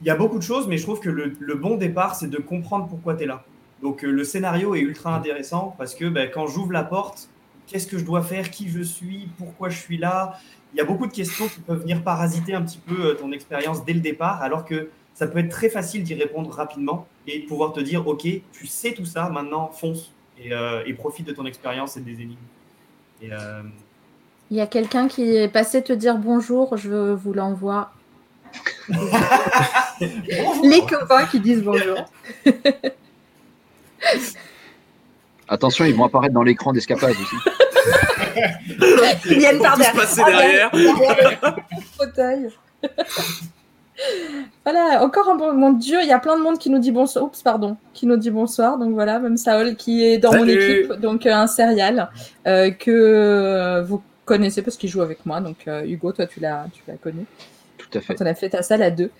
Il 0.00 0.06
y 0.08 0.10
a 0.10 0.16
beaucoup 0.16 0.38
de 0.38 0.42
choses, 0.42 0.66
mais 0.66 0.78
je 0.78 0.82
trouve 0.82 0.98
que 1.00 1.10
le, 1.10 1.32
le 1.38 1.54
bon 1.54 1.76
départ, 1.76 2.16
c'est 2.16 2.28
de 2.28 2.38
comprendre 2.38 2.88
pourquoi 2.88 3.14
tu 3.14 3.22
es 3.22 3.26
là. 3.26 3.44
Donc 3.82 4.04
euh, 4.04 4.10
le 4.10 4.24
scénario 4.24 4.74
est 4.74 4.80
ultra 4.80 5.14
intéressant 5.14 5.74
parce 5.78 5.94
que 5.94 6.06
ben, 6.06 6.30
quand 6.32 6.46
j'ouvre 6.46 6.72
la 6.72 6.84
porte, 6.84 7.28
qu'est-ce 7.66 7.86
que 7.86 7.98
je 7.98 8.04
dois 8.04 8.22
faire, 8.22 8.50
qui 8.50 8.68
je 8.68 8.82
suis, 8.82 9.28
pourquoi 9.38 9.68
je 9.68 9.78
suis 9.78 9.98
là, 9.98 10.38
il 10.72 10.78
y 10.78 10.80
a 10.80 10.84
beaucoup 10.84 11.06
de 11.06 11.12
questions 11.12 11.48
qui 11.48 11.60
peuvent 11.60 11.80
venir 11.80 12.02
parasiter 12.02 12.54
un 12.54 12.62
petit 12.62 12.78
peu 12.78 13.06
euh, 13.06 13.14
ton 13.14 13.32
expérience 13.32 13.84
dès 13.84 13.92
le 13.92 14.00
départ, 14.00 14.42
alors 14.42 14.64
que 14.64 14.90
ça 15.14 15.26
peut 15.26 15.38
être 15.38 15.48
très 15.48 15.68
facile 15.68 16.02
d'y 16.02 16.14
répondre 16.14 16.50
rapidement 16.50 17.06
et 17.26 17.40
de 17.40 17.46
pouvoir 17.46 17.72
te 17.72 17.80
dire, 17.80 18.06
ok, 18.06 18.26
tu 18.52 18.66
sais 18.66 18.92
tout 18.92 19.04
ça, 19.04 19.28
maintenant 19.30 19.68
fonce 19.68 20.12
et, 20.38 20.52
euh, 20.52 20.82
et 20.86 20.94
profite 20.94 21.26
de 21.26 21.32
ton 21.32 21.46
expérience 21.46 21.96
et 21.96 22.00
des 22.00 22.12
énigmes. 22.12 22.36
Et, 23.22 23.32
euh, 23.32 23.62
Il 24.50 24.56
y 24.56 24.60
a 24.60 24.66
quelqu'un 24.66 25.08
qui 25.08 25.36
est 25.36 25.48
passé 25.48 25.82
te 25.82 25.92
dire 25.92 26.18
bonjour, 26.18 26.76
je 26.76 27.12
vous 27.12 27.32
l'envoie. 27.32 27.92
Les 30.62 30.80
copains 30.88 31.26
qui 31.26 31.40
disent 31.40 31.62
bonjour. 31.62 31.98
Attention, 35.48 35.84
ils 35.84 35.94
vont 35.94 36.04
apparaître 36.04 36.34
dans 36.34 36.42
l'écran 36.42 36.72
d'escapade 36.72 37.10
aussi. 37.12 37.36
Ils 39.30 39.38
viennent 39.38 39.58
par 39.58 39.76
derrière. 39.76 39.94
passer 39.94 40.22
derrière. 40.24 40.70
fauteuil. 41.98 42.50
voilà, 44.64 45.02
encore 45.02 45.28
un 45.30 45.34
bon. 45.34 45.52
Mon 45.52 45.72
Dieu, 45.72 45.98
il 46.02 46.08
y 46.08 46.12
a 46.12 46.18
plein 46.18 46.36
de 46.36 46.42
monde 46.42 46.58
qui 46.58 46.70
nous 46.70 46.78
dit 46.78 46.92
bonsoir. 46.92 47.24
Oups, 47.24 47.42
pardon. 47.42 47.76
Qui 47.94 48.06
nous 48.06 48.16
dit 48.16 48.30
bonsoir. 48.30 48.78
Donc 48.78 48.92
voilà, 48.92 49.18
même 49.18 49.36
Saol 49.36 49.74
qui 49.76 50.04
est 50.04 50.18
dans 50.18 50.32
mon 50.32 50.46
équipe. 50.46 50.92
Donc 51.00 51.26
euh, 51.26 51.32
un 51.32 51.46
serial 51.46 52.10
euh, 52.46 52.70
que 52.70 53.82
vous 53.86 54.02
connaissez 54.24 54.62
parce 54.62 54.76
qu'il 54.76 54.90
joue 54.90 55.02
avec 55.02 55.24
moi. 55.26 55.40
Donc 55.40 55.56
euh, 55.66 55.84
Hugo, 55.84 56.12
toi, 56.12 56.26
tu 56.26 56.38
l'as, 56.40 56.66
tu 56.72 56.82
l'as 56.86 56.96
connu 56.96 57.24
Tout 57.78 57.98
à 57.98 58.00
fait. 58.00 58.14
quand 58.14 58.24
on 58.24 58.28
a 58.28 58.34
fait 58.34 58.50
ta 58.50 58.62
salle 58.62 58.82
à 58.82 58.90
deux. 58.90 59.10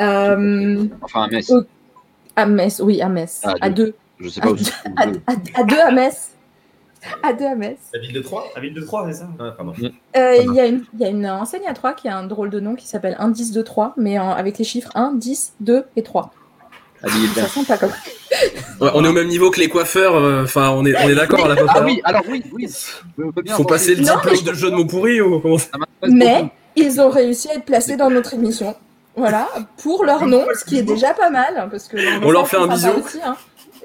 Euh, 0.00 0.86
Enfin, 1.02 1.24
à 1.24 1.28
Metz. 1.28 1.52
À 2.36 2.46
Metz, 2.46 2.80
oui, 2.80 3.02
à 3.02 3.08
Metz. 3.08 3.40
À 3.44 3.54
à 3.60 3.68
deux. 3.68 3.94
Je 4.22 4.28
sais 4.28 4.40
pas 4.40 4.50
où 4.50 4.56
c'est. 4.56 4.72
À, 4.96 5.02
à- 5.32 5.60
à 5.60 5.64
deux 5.64 5.78
à 5.80 5.90
Metz. 5.90 6.30
À 7.24 7.32
deux 7.32 7.44
à 7.46 7.54
Metz. 7.56 7.78
La 7.92 8.00
ville 8.00 8.12
de 8.12 8.20
Troyes 8.20 8.44
la 8.54 8.60
ville 8.60 8.74
de 8.74 8.80
Troyes, 8.80 9.06
c'est 9.12 9.18
ça? 9.18 9.28
Ah, 9.40 9.50
pardon. 9.56 9.72
Euh, 10.16 10.36
Il 10.40 10.54
y, 10.54 10.60
a 10.60 10.66
une- 10.66 10.84
il 10.94 11.00
y 11.00 11.04
a 11.04 11.08
une 11.08 11.26
enseigne 11.28 11.66
à 11.66 11.74
3 11.74 11.94
qui 11.94 12.06
a 12.08 12.16
un 12.16 12.24
drôle 12.26 12.50
de 12.50 12.60
nom 12.60 12.76
qui 12.76 12.86
s'appelle 12.86 13.16
Indice 13.18 13.50
de 13.50 13.60
3, 13.62 13.92
mais 13.96 14.18
en- 14.20 14.30
avec 14.30 14.58
les 14.58 14.64
chiffres 14.64 14.90
1, 14.94 15.12
10, 15.12 15.54
2 15.60 15.84
et 15.96 16.02
3. 16.04 16.30
Habillé 17.02 17.26
de 17.26 17.34
Ça 17.34 17.48
sent 17.48 17.64
pas 17.66 17.76
comme 17.78 17.90
Ouais, 18.80 18.90
on 18.94 19.04
est 19.04 19.08
au 19.08 19.12
même 19.12 19.26
niveau 19.26 19.50
que 19.50 19.58
les 19.58 19.68
coiffeurs. 19.68 20.14
euh, 20.14 20.44
Enfin, 20.44 20.70
on 20.70 20.86
est, 20.86 20.94
on 21.04 21.08
est 21.08 21.16
d'accord 21.16 21.48
là. 21.48 21.56
Ah 21.68 21.82
oui, 21.84 22.00
alors 22.04 22.22
oui, 22.28 22.44
oui. 22.52 22.68
Bien 23.42 23.56
Faut 23.56 23.64
passer 23.64 23.96
le 23.96 24.04
Non, 24.04 24.14
diplôme 24.14 24.42
de 24.44 24.52
jeu 24.54 24.70
de 24.70 24.76
mots 24.76 24.86
pourris 24.86 25.20
ou 25.20 25.40
comment 25.40 25.58
ça 25.58 25.70
Mais 26.08 26.44
ils 26.76 27.00
ont 27.00 27.10
réussi 27.10 27.48
à 27.50 27.54
être 27.54 27.64
placés 27.64 27.96
dans 27.96 28.10
notre 28.10 28.34
émission. 28.34 28.76
Voilà, 29.16 29.48
pour 29.82 30.04
leur 30.04 30.24
nom, 30.26 30.46
ce 30.58 30.64
qui 30.64 30.78
est 30.78 30.82
déjà 30.84 31.12
pas 31.12 31.28
mal. 31.28 31.66
Parce 31.70 31.88
que 31.88 31.96
On 32.24 32.30
leur 32.30 32.46
fait 32.48 32.56
un 32.56 32.68
bisou. 32.68 32.88
aussi, 33.04 33.18
hein. 33.22 33.36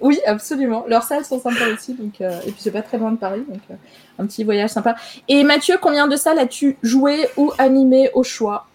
Oui, 0.01 0.19
absolument. 0.25 0.85
Leurs 0.87 1.03
salles 1.03 1.25
sont 1.25 1.39
sympas 1.39 1.67
aussi. 1.73 1.93
Donc, 1.93 2.21
euh, 2.21 2.31
et 2.45 2.51
puis, 2.51 2.59
c'est 2.59 2.71
pas 2.71 2.81
très 2.81 2.97
loin 2.97 3.11
de 3.11 3.17
Paris. 3.17 3.43
Donc, 3.47 3.61
euh, 3.71 3.75
un 4.19 4.25
petit 4.25 4.43
voyage 4.43 4.69
sympa. 4.71 4.95
Et 5.27 5.43
Mathieu, 5.43 5.77
combien 5.81 6.07
de 6.07 6.15
salles 6.15 6.39
as-tu 6.39 6.77
joué 6.83 7.27
ou 7.37 7.51
animé 7.57 8.09
au 8.13 8.23
choix? 8.23 8.67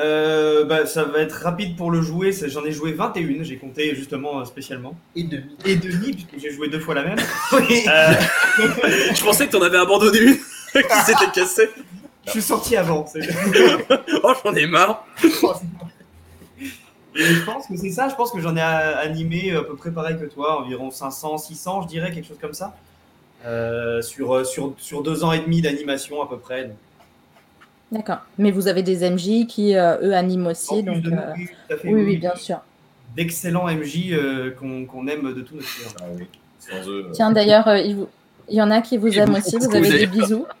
Euh, 0.00 0.64
bah, 0.64 0.86
ça 0.86 1.02
va 1.02 1.18
être 1.18 1.32
rapide 1.42 1.76
pour 1.76 1.90
le 1.90 2.00
jouer. 2.02 2.30
c'est- 2.32 2.48
J'en 2.48 2.64
ai 2.64 2.70
joué 2.70 2.92
21, 2.92 3.42
j'ai 3.42 3.56
compté 3.56 3.94
justement 3.96 4.38
euh, 4.40 4.44
spécialement. 4.44 4.94
Et 5.16 5.24
demi. 5.24 5.56
Et 5.64 5.74
demi, 5.74 6.12
puisque 6.12 6.38
j'ai 6.40 6.52
joué 6.52 6.68
deux 6.68 6.78
fois 6.80 6.94
la 6.94 7.02
même. 7.02 7.18
Oui. 7.52 7.84
Euh, 7.88 8.12
Je 9.14 9.24
pensais 9.24 9.46
que 9.46 9.52
t'en 9.52 9.62
avais 9.62 9.78
abandonné 9.78 10.18
une 10.20 10.34
qui 10.72 11.00
s'était 11.04 11.30
cassée. 11.34 11.68
Je 12.26 12.30
suis 12.32 12.42
sorti 12.42 12.76
avant. 12.76 13.06
Oh, 14.22 14.32
j'en 14.44 14.54
ai 14.54 14.66
marre. 14.66 15.04
Et 17.16 17.24
je 17.24 17.44
pense 17.44 17.66
que 17.66 17.76
c'est 17.76 17.90
ça, 17.90 18.08
je 18.08 18.14
pense 18.14 18.30
que 18.30 18.40
j'en 18.40 18.54
ai 18.56 18.60
a- 18.60 18.98
animé 18.98 19.52
à 19.54 19.62
peu 19.62 19.74
près 19.76 19.90
pareil 19.90 20.16
que 20.18 20.26
toi, 20.26 20.60
environ 20.62 20.90
500, 20.90 21.38
600, 21.38 21.82
je 21.82 21.88
dirais, 21.88 22.12
quelque 22.12 22.26
chose 22.28 22.38
comme 22.40 22.54
ça. 22.54 22.74
Euh, 23.46 24.02
sur, 24.02 24.34
euh, 24.34 24.44
sur, 24.44 24.74
sur 24.78 25.02
deux 25.02 25.22
ans 25.24 25.32
et 25.32 25.38
demi 25.38 25.60
d'animation 25.62 26.20
à 26.22 26.28
peu 26.28 26.38
près. 26.38 26.70
D'accord. 27.92 28.18
Mais 28.36 28.50
vous 28.50 28.68
avez 28.68 28.82
des 28.82 29.08
MJ 29.08 29.46
qui, 29.46 29.74
euh, 29.76 29.96
eux, 30.02 30.14
animent 30.14 30.48
en 30.48 30.50
aussi. 30.50 30.82
plus 30.82 30.92
Donc, 30.92 31.02
de 31.02 31.10
euh, 31.10 31.14
nous, 31.14 31.20
oui, 31.36 31.46
tout 31.46 31.72
à 31.74 31.76
fait, 31.78 31.88
oui, 31.88 32.02
oui, 32.02 32.16
bien 32.18 32.34
sûr. 32.36 32.58
D'excellents 33.16 33.66
MJ 33.68 34.10
euh, 34.12 34.50
qu'on 34.50 35.06
aime 35.08 35.32
de 35.34 35.40
tout 35.40 35.54
notre 35.54 35.80
cœur. 35.80 35.92
Ah 36.00 36.04
oui. 36.16 36.26
Sans 36.58 36.88
eux. 36.90 37.06
euh, 37.08 37.12
Tiens, 37.12 37.30
d'ailleurs, 37.32 37.66
euh, 37.68 37.78
il, 37.78 37.96
vous- 37.96 38.08
il 38.48 38.56
y 38.56 38.62
en 38.62 38.70
a 38.70 38.82
qui 38.82 38.98
vous 38.98 39.08
aiment 39.18 39.34
aussi. 39.36 39.56
Vous 39.56 39.74
avez 39.74 39.88
des 39.98 40.06
bisous. 40.06 40.46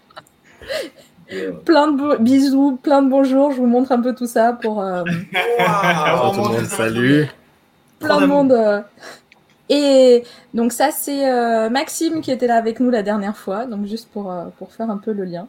Plein 1.64 1.92
de 1.92 2.16
bisous, 2.18 2.78
plein 2.82 3.02
de 3.02 3.08
bonjours. 3.10 3.52
Je 3.52 3.58
vous 3.58 3.66
montre 3.66 3.92
un 3.92 4.00
peu 4.00 4.14
tout 4.14 4.26
ça 4.26 4.52
pour 4.54 4.80
euh, 4.82 5.02
tout 5.04 5.10
le 5.30 6.36
monde, 6.36 6.64
salut. 6.66 7.26
plein 8.00 8.20
de 8.20 8.26
monde. 8.26 8.52
euh. 8.52 8.80
Et 9.70 10.24
donc 10.54 10.72
ça, 10.72 10.90
c'est 10.90 11.30
euh, 11.30 11.68
Maxime 11.68 12.22
qui 12.22 12.30
était 12.30 12.46
là 12.46 12.56
avec 12.56 12.80
nous 12.80 12.90
la 12.90 13.02
dernière 13.02 13.36
fois. 13.36 13.66
Donc 13.66 13.86
juste 13.86 14.08
pour, 14.12 14.30
euh, 14.32 14.44
pour 14.58 14.72
faire 14.72 14.88
un 14.90 14.96
peu 14.96 15.12
le 15.12 15.24
lien. 15.24 15.46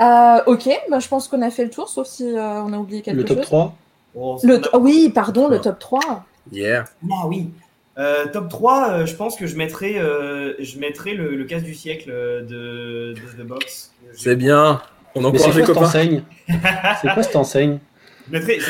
Euh, 0.00 0.40
ok, 0.46 0.68
bah, 0.90 0.98
je 0.98 1.08
pense 1.08 1.28
qu'on 1.28 1.42
a 1.42 1.50
fait 1.50 1.64
le 1.64 1.70
tour, 1.70 1.88
sauf 1.88 2.06
si 2.06 2.24
euh, 2.24 2.62
on 2.62 2.72
a 2.72 2.78
oublié 2.78 3.02
quelque 3.02 3.16
Le 3.18 3.24
top 3.24 3.38
chose. 3.38 3.46
3 3.46 3.74
Bon, 4.14 4.38
Le 4.42 4.60
oui, 4.78 5.10
pardon, 5.14 5.48
le 5.48 5.60
top 5.60 5.78
3. 5.78 6.24
Yeah. 6.52 6.84
Ah 7.10 7.26
oui. 7.26 7.50
Euh, 7.98 8.26
top 8.26 8.48
3, 8.48 8.90
euh, 8.90 9.06
je 9.06 9.14
pense 9.14 9.36
que 9.36 9.46
je 9.46 9.56
mettrai, 9.56 9.98
euh, 9.98 10.54
je 10.58 10.78
mettrai 10.78 11.14
le, 11.14 11.34
le 11.34 11.44
casse 11.44 11.62
du 11.62 11.74
siècle 11.74 12.08
de, 12.10 13.14
de 13.14 13.42
The 13.42 13.46
Box. 13.46 13.92
C'est 14.14 14.36
bien. 14.36 14.82
On 15.14 15.24
encourage 15.24 15.56
les 15.56 15.62
copains. 15.64 15.82
enseigne 15.82 16.22
C'est 16.48 17.12
quoi 17.14 17.22
cette 17.22 17.36
enseigne 17.36 17.78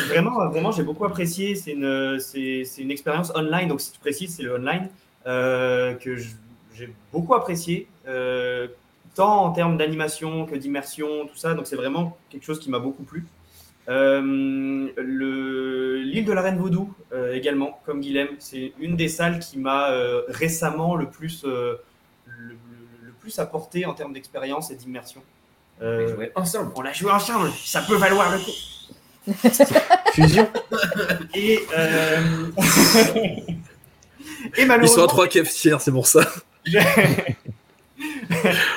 vraiment, 0.09 0.49
vraiment, 0.51 0.71
j'ai 0.71 0.83
beaucoup 0.83 1.05
apprécié. 1.05 1.55
C'est 1.55 1.73
une, 1.73 2.19
c'est, 2.21 2.65
c'est 2.65 2.83
une 2.83 2.91
expérience 2.91 3.33
online, 3.35 3.69
donc 3.69 3.81
si 3.81 3.91
tu 3.93 3.99
précises, 3.99 4.37
c'est 4.37 4.43
le 4.43 4.55
online 4.55 4.89
euh, 5.27 5.95
que 5.95 6.17
j'ai 6.17 6.93
beaucoup 7.13 7.35
apprécié, 7.35 7.89
euh, 8.07 8.69
tant 9.15 9.45
en 9.47 9.51
termes 9.53 9.77
d'animation 9.79 10.45
que 10.47 10.55
d'immersion, 10.55 11.27
tout 11.27 11.37
ça. 11.37 11.55
Donc 11.55 11.67
c'est 11.67 11.77
vraiment 11.77 12.17
quelque 12.31 12.45
chose 12.45 12.61
qui 12.61 12.71
m'a 12.71 12.79
beaucoup 12.79 13.03
plu. 13.03 13.25
Euh, 13.89 14.21
le, 14.97 15.97
l'île 16.03 16.25
de 16.25 16.33
la 16.33 16.43
Reine 16.43 16.59
Vaudou 16.59 16.93
euh, 17.13 17.33
également, 17.35 17.81
comme 17.87 18.01
Guilhem, 18.01 18.29
c'est 18.39 18.73
une 18.81 18.97
des 18.97 19.09
salles 19.09 19.39
qui 19.39 19.59
m'a 19.59 19.91
euh, 19.91 20.23
récemment 20.29 20.97
le 20.97 21.07
plus, 21.09 21.45
euh, 21.45 21.77
le, 22.27 22.49
le- 22.51 22.57
le 23.07 23.13
plus 23.27 23.41
apporté 23.41 23.85
en 23.87 23.93
termes 23.93 24.13
d'expérience 24.13 24.71
et 24.71 24.77
d'immersion. 24.77 25.21
Euh, 25.83 26.15
jouer 26.15 26.31
ensemble. 26.37 26.71
on 26.77 26.81
l'a 26.81 26.93
joué 26.93 27.11
ensemble, 27.11 27.51
ça 27.65 27.83
peut 27.83 27.97
valoir 27.97 28.31
le 28.31 28.39
coup. 28.39 28.53
Fusion 30.15 30.49
Et, 31.35 31.59
euh... 31.77 32.47
et 32.57 33.57
Ils 34.57 34.57
sont 34.57 34.63
à 34.63 34.67
malheureusement, 34.67 35.07
trois 35.09 35.27
cafetières, 35.27 35.81
c'est 35.81 35.91
pour 35.91 36.07
ça. 36.07 36.21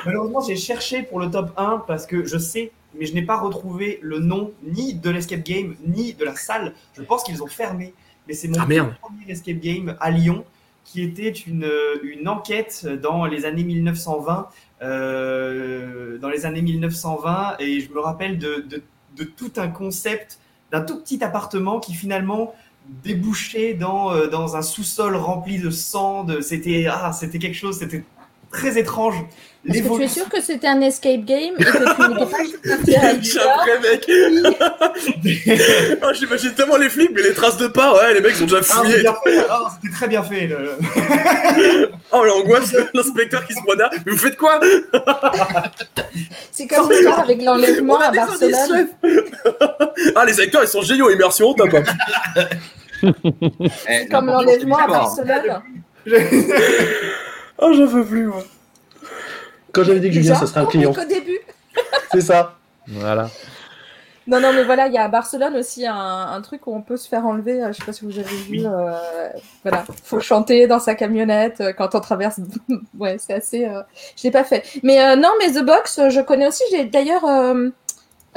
malheureusement, 0.03 0.41
j'ai 0.41 0.55
cherché 0.55 1.03
pour 1.03 1.19
le 1.19 1.29
top 1.29 1.53
1 1.55 1.83
parce 1.85 2.07
que 2.07 2.25
je 2.25 2.39
sais, 2.39 2.71
mais 2.95 3.05
je 3.05 3.13
n'ai 3.13 3.21
pas 3.21 3.37
retrouvé 3.37 3.99
le 4.01 4.17
nom 4.17 4.51
ni 4.63 4.95
de 4.95 5.11
l'escape 5.11 5.43
game, 5.43 5.75
ni 5.85 6.13
de 6.13 6.25
la 6.25 6.35
salle. 6.35 6.73
Je 6.97 7.03
pense 7.03 7.23
qu'ils 7.23 7.43
ont 7.43 7.47
fermé. 7.47 7.93
Mais 8.27 8.33
c'est 8.33 8.47
mon 8.47 8.57
Ah, 8.59 8.65
premier 8.65 9.29
escape 9.29 9.59
game 9.59 9.95
à 9.99 10.09
Lyon 10.09 10.43
qui 10.83 11.01
était 11.03 11.29
une, 11.29 11.69
une 12.03 12.27
enquête 12.27 12.87
dans 13.01 13.25
les 13.25 13.45
années 13.45 13.63
1920. 13.63 14.49
euh, 14.81 16.17
dans 16.19 16.29
les 16.29 16.45
années 16.45 16.61
1920, 16.61 17.57
et 17.59 17.81
je 17.81 17.91
me 17.91 17.99
rappelle 17.99 18.37
de, 18.39 18.65
de, 18.69 18.81
de 19.17 19.23
tout 19.23 19.51
un 19.57 19.67
concept 19.69 20.39
d'un 20.71 20.81
tout 20.81 20.99
petit 21.01 21.23
appartement 21.23 21.79
qui 21.79 21.93
finalement 21.93 22.53
débouchait 23.03 23.73
dans, 23.73 24.13
euh, 24.13 24.27
dans 24.27 24.55
un 24.55 24.61
sous-sol 24.61 25.15
rempli 25.15 25.59
de 25.59 25.69
sang. 25.69 26.25
C'était 26.41 26.87
ah, 26.89 27.11
c'était 27.13 27.39
quelque 27.39 27.55
chose, 27.55 27.77
c'était 27.79 28.05
très 28.51 28.77
étrange. 28.77 29.15
Est-ce 29.67 29.83
que 29.83 29.97
tu 29.97 30.03
es 30.03 30.07
sûr 30.07 30.29
que 30.29 30.41
c'était 30.41 30.67
un 30.67 30.79
escape 30.79 31.25
game 31.25 31.53
et 31.59 31.63
que 31.65 31.71
tu 31.71 31.77
n'étais 31.77 31.95
pas 31.97 32.07
mec. 33.81 34.09
Ah, 36.01 36.13
J'imagine 36.13 36.53
tellement 36.53 36.77
les 36.77 36.89
flics, 36.89 37.11
mais 37.13 37.21
les 37.21 37.33
traces 37.33 37.57
de 37.57 37.67
pas, 37.67 37.93
ouais, 37.93 38.13
les 38.13 38.21
mecs 38.21 38.35
sont 38.35 38.45
déjà 38.45 38.59
Ah, 38.59 38.63
c'est 38.63 38.73
fouillés. 38.73 39.03
Ah, 39.49 39.67
c'était 39.81 39.93
très 39.93 40.07
bien 40.07 40.23
fait. 40.23 40.47
le- 40.47 40.77
Oh, 42.13 42.23
l'angoisse, 42.23 42.73
l'inspecteur 42.93 43.45
qui 43.45 43.53
se 43.53 43.59
pointe 43.61 43.79
Mais 44.05 44.11
vous 44.13 44.17
faites 44.17 44.37
quoi? 44.37 44.61
C'est 46.53 46.65
comme 46.67 46.89
l'histoire 46.89 47.19
avec 47.19 47.41
l'enlèvement 47.41 47.99
à 47.99 48.11
Barcelone. 48.11 48.87
Ah, 50.15 50.25
les 50.25 50.39
acteurs, 50.39 50.63
ils 50.63 50.69
sont 50.69 50.81
géniaux, 50.83 51.09
immersion, 51.11 51.53
top. 51.53 51.69
Eh, 53.03 54.07
Comme 54.09 54.27
l'important, 54.27 54.41
l'enlèvement 54.41 54.77
c'est 54.77 54.83
à. 54.83 54.87
Barcelone. 54.87 55.61
Oh, 57.61 57.73
j'en 57.73 57.85
veux 57.85 58.05
plus, 58.05 58.25
moi. 58.27 58.43
Quand 59.71 59.83
j'avais 59.83 59.99
dit 59.99 60.07
que 60.07 60.13
Julien, 60.15 60.35
ce 60.35 60.45
serait 60.45 60.61
un 60.61 60.65
client. 60.65 60.93
qu'au 60.93 61.05
début. 61.05 61.39
C'est 62.11 62.21
ça. 62.21 62.55
Voilà. 62.87 63.29
Non, 64.27 64.39
non, 64.39 64.53
mais 64.53 64.63
voilà, 64.63 64.87
il 64.87 64.93
y 64.93 64.97
a 64.97 65.03
à 65.03 65.07
Barcelone 65.07 65.55
aussi 65.55 65.87
un, 65.87 65.95
un 65.95 66.41
truc 66.41 66.67
où 66.67 66.75
on 66.75 66.81
peut 66.81 66.97
se 66.97 67.07
faire 67.07 67.25
enlever. 67.25 67.63
euh, 67.63 67.67
Je 67.73 67.79
sais 67.79 67.85
pas 67.85 67.93
si 67.93 68.05
vous 68.05 68.17
avez 68.19 68.23
vu. 68.35 68.59
Oui. 68.59 68.65
euh, 68.65 69.29
voilà, 69.63 69.83
faut 70.03 70.19
chanter 70.19 70.67
dans 70.67 70.79
sa 70.79 70.93
camionnette 70.95 71.61
euh, 71.61 71.73
quand 71.73 71.95
on 71.95 71.99
traverse. 71.99 72.39
ouais, 72.99 73.17
c'est 73.17 73.33
assez. 73.33 73.65
euh, 73.65 73.81
Je 74.15 74.23
l'ai 74.23 74.31
pas 74.31 74.43
fait. 74.43 74.63
Mais 74.83 75.01
euh, 75.03 75.15
non, 75.15 75.29
mais 75.39 75.51
The 75.51 75.63
Box, 75.65 75.99
je 76.09 76.21
connais 76.21 76.47
aussi. 76.47 76.63
J'ai 76.71 76.85
d'ailleurs 76.85 77.25
euh, 77.25 77.69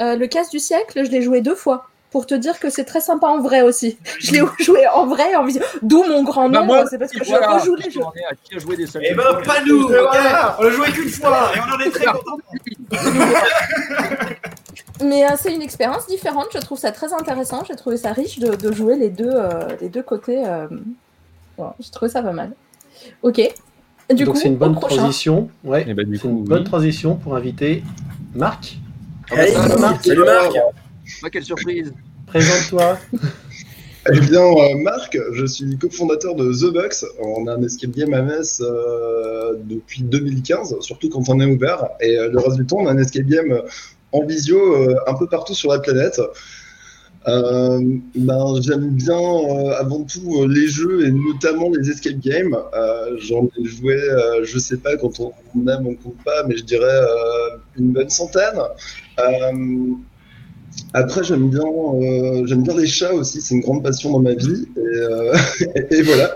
euh, 0.01 0.15
le 0.15 0.27
casse 0.27 0.49
du 0.49 0.59
siècle. 0.59 1.05
Je 1.05 1.11
l'ai 1.11 1.21
joué 1.21 1.41
deux 1.41 1.55
fois. 1.55 1.87
Pour 2.13 2.25
te 2.27 2.35
dire 2.35 2.59
que 2.59 2.69
c'est 2.69 2.83
très 2.85 3.01
sympa 3.01 3.25
en 3.27 3.41
vrai 3.41 3.63
aussi. 3.63 3.97
Je 4.19 4.31
l'ai 4.33 4.41
joué 4.63 4.87
en 4.87 5.07
vrai, 5.07 5.33
en 5.35 5.43
visio. 5.43 5.63
D'où 5.81 6.03
mon 6.03 6.21
grand 6.23 6.47
Bah, 6.47 6.59
nom. 6.59 6.65
moi, 6.67 6.85
c'est 6.87 6.99
parce 6.99 7.11
que 7.11 7.23
je 7.23 7.29
voilà, 7.29 7.57
rejoue 7.57 7.73
les 7.75 7.89
jeux. 7.89 8.01
qui 8.43 8.55
a 8.55 8.59
joué 8.59 8.77
des 8.77 8.85
salles 8.85 9.01
Eh 9.09 9.15
ben, 9.15 9.23
pas 9.43 9.63
nous, 9.65 9.87
voilà, 9.87 10.55
on 10.59 10.63
l'a 10.63 10.69
joué 10.69 10.91
qu'une 10.91 11.09
fois 11.09 11.51
et 11.55 11.59
on 11.59 11.73
en 11.73 11.79
est 11.79 11.89
très 11.89 12.05
content. 12.05 12.37
Mais 15.03 15.25
euh, 15.25 15.29
c'est 15.37 15.53
une 15.53 15.61
expérience 15.63 16.05
différente, 16.07 16.47
je 16.53 16.59
trouve 16.59 16.77
ça 16.77 16.91
très 16.91 17.11
intéressant, 17.13 17.63
j'ai 17.67 17.75
trouvé 17.75 17.97
ça 17.97 18.13
riche 18.13 18.37
de, 18.39 18.55
de 18.55 18.71
jouer 18.71 18.95
les 18.95 19.09
deux, 19.09 19.31
euh, 19.33 19.67
les 19.81 19.89
deux 19.89 20.03
côtés. 20.03 20.43
Euh... 20.47 20.67
Voilà, 21.57 21.73
j'ai 21.79 21.89
trouvé 21.89 22.09
ça 22.11 22.21
pas 22.21 22.31
mal. 22.31 22.51
Ok. 23.23 23.41
Du 24.13 24.23
Donc 24.25 24.37
c'est 24.37 24.49
une 24.49 24.57
bonne 24.57 24.79
transition. 24.79 25.49
Ouais. 25.63 25.91
Bah, 25.93 26.03
du 26.03 26.15
C'est 26.17 26.27
une 26.27 26.43
bonne 26.43 26.63
transition 26.63 27.15
pour 27.15 27.35
inviter 27.35 27.83
Marc. 28.35 28.77
Ah 29.31 29.35
bah, 29.37 29.77
Marc, 29.79 30.05
salut 30.05 30.23
Marc. 30.23 30.53
Ah, 31.21 31.29
quelle 31.29 31.43
surprise. 31.43 31.93
Présente-toi. 32.27 32.97
Eh 34.11 34.19
bien, 34.19 34.41
euh, 34.41 34.75
Marc, 34.79 35.17
je 35.31 35.45
suis 35.45 35.77
cofondateur 35.77 36.35
de 36.35 36.51
The 36.51 36.73
Box. 36.73 37.05
On 37.21 37.47
a 37.47 37.53
un 37.53 37.63
escape 37.63 37.91
game 37.91 38.13
à 38.13 38.21
Metz 38.21 38.61
euh, 38.61 39.53
depuis 39.63 40.03
2015, 40.03 40.77
surtout 40.81 41.09
quand 41.09 41.29
on 41.29 41.39
est 41.39 41.45
ouvert. 41.45 41.87
Et 42.01 42.17
euh, 42.17 42.29
le 42.29 42.39
reste 42.39 42.57
du 42.57 42.65
temps, 42.65 42.79
on 42.79 42.87
a 42.87 42.91
un 42.91 42.97
escape 42.97 43.25
game 43.25 43.61
en 44.11 44.25
visio 44.25 44.57
euh, 44.59 44.95
un 45.07 45.13
peu 45.13 45.27
partout 45.27 45.53
sur 45.53 45.71
la 45.71 45.79
planète. 45.79 46.19
Euh, 47.29 47.79
ben, 48.15 48.55
J'aime 48.61 48.89
bien 48.89 49.17
euh, 49.17 49.71
avant 49.79 50.03
tout 50.03 50.41
euh, 50.41 50.47
les 50.49 50.67
jeux 50.67 51.07
et 51.07 51.11
notamment 51.11 51.69
les 51.69 51.89
escape 51.89 52.19
games. 52.19 52.57
Euh, 52.73 53.15
J'en 53.19 53.45
ai 53.57 53.63
joué, 53.63 53.95
euh, 53.95 54.43
je 54.43 54.59
sais 54.59 54.77
pas, 54.77 54.97
quand 54.97 55.21
on, 55.21 55.31
on 55.55 55.67
aime, 55.69 55.87
on 55.87 55.95
compte 55.95 56.21
pas, 56.25 56.43
mais 56.45 56.57
je 56.57 56.63
dirais 56.63 56.83
euh, 56.85 57.57
une 57.77 57.93
bonne 57.93 58.09
centaine. 58.09 58.59
Après, 60.93 61.23
j'aime 61.23 61.49
bien, 61.49 61.63
euh, 61.65 62.45
j'aime 62.45 62.61
bien 62.61 62.75
les 62.75 62.85
chats 62.85 63.13
aussi, 63.13 63.41
c'est 63.41 63.55
une 63.55 63.61
grande 63.61 63.81
passion 63.83 64.11
dans 64.11 64.19
ma 64.19 64.33
vie. 64.33 64.67
Et, 64.77 64.79
euh, 64.79 65.35
et, 65.75 65.85
et 65.95 66.01
voilà. 66.03 66.33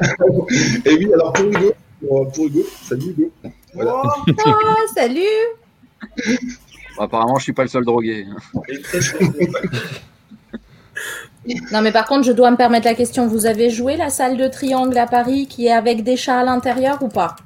Et 0.85 0.95
oui, 0.95 1.09
alors 1.13 1.33
pour 1.33 1.45
Hugo, 1.45 1.73
pour, 1.99 2.31
pour 2.31 2.45
Hugo, 2.45 2.63
salut 2.83 3.09
Hugo. 3.09 3.31
Voilà. 3.73 4.01
Oh, 4.03 4.51
salut 4.95 5.21
Bon, 6.97 7.03
apparemment, 7.03 7.37
je 7.37 7.43
suis 7.43 7.53
pas 7.53 7.63
le 7.63 7.69
seul 7.69 7.85
drogué. 7.85 8.25
Non, 11.71 11.81
mais 11.81 11.93
par 11.93 12.05
contre, 12.07 12.23
je 12.23 12.33
dois 12.33 12.51
me 12.51 12.57
permettre 12.57 12.85
la 12.85 12.93
question. 12.93 13.25
Vous 13.25 13.45
avez 13.45 13.69
joué 13.69 13.95
la 13.95 14.09
salle 14.09 14.35
de 14.35 14.49
triangle 14.49 14.97
à 14.97 15.07
Paris 15.07 15.47
qui 15.47 15.67
est 15.67 15.71
avec 15.71 16.03
des 16.03 16.17
chats 16.17 16.41
à 16.41 16.43
l'intérieur 16.43 17.01
ou 17.01 17.07
pas? 17.07 17.37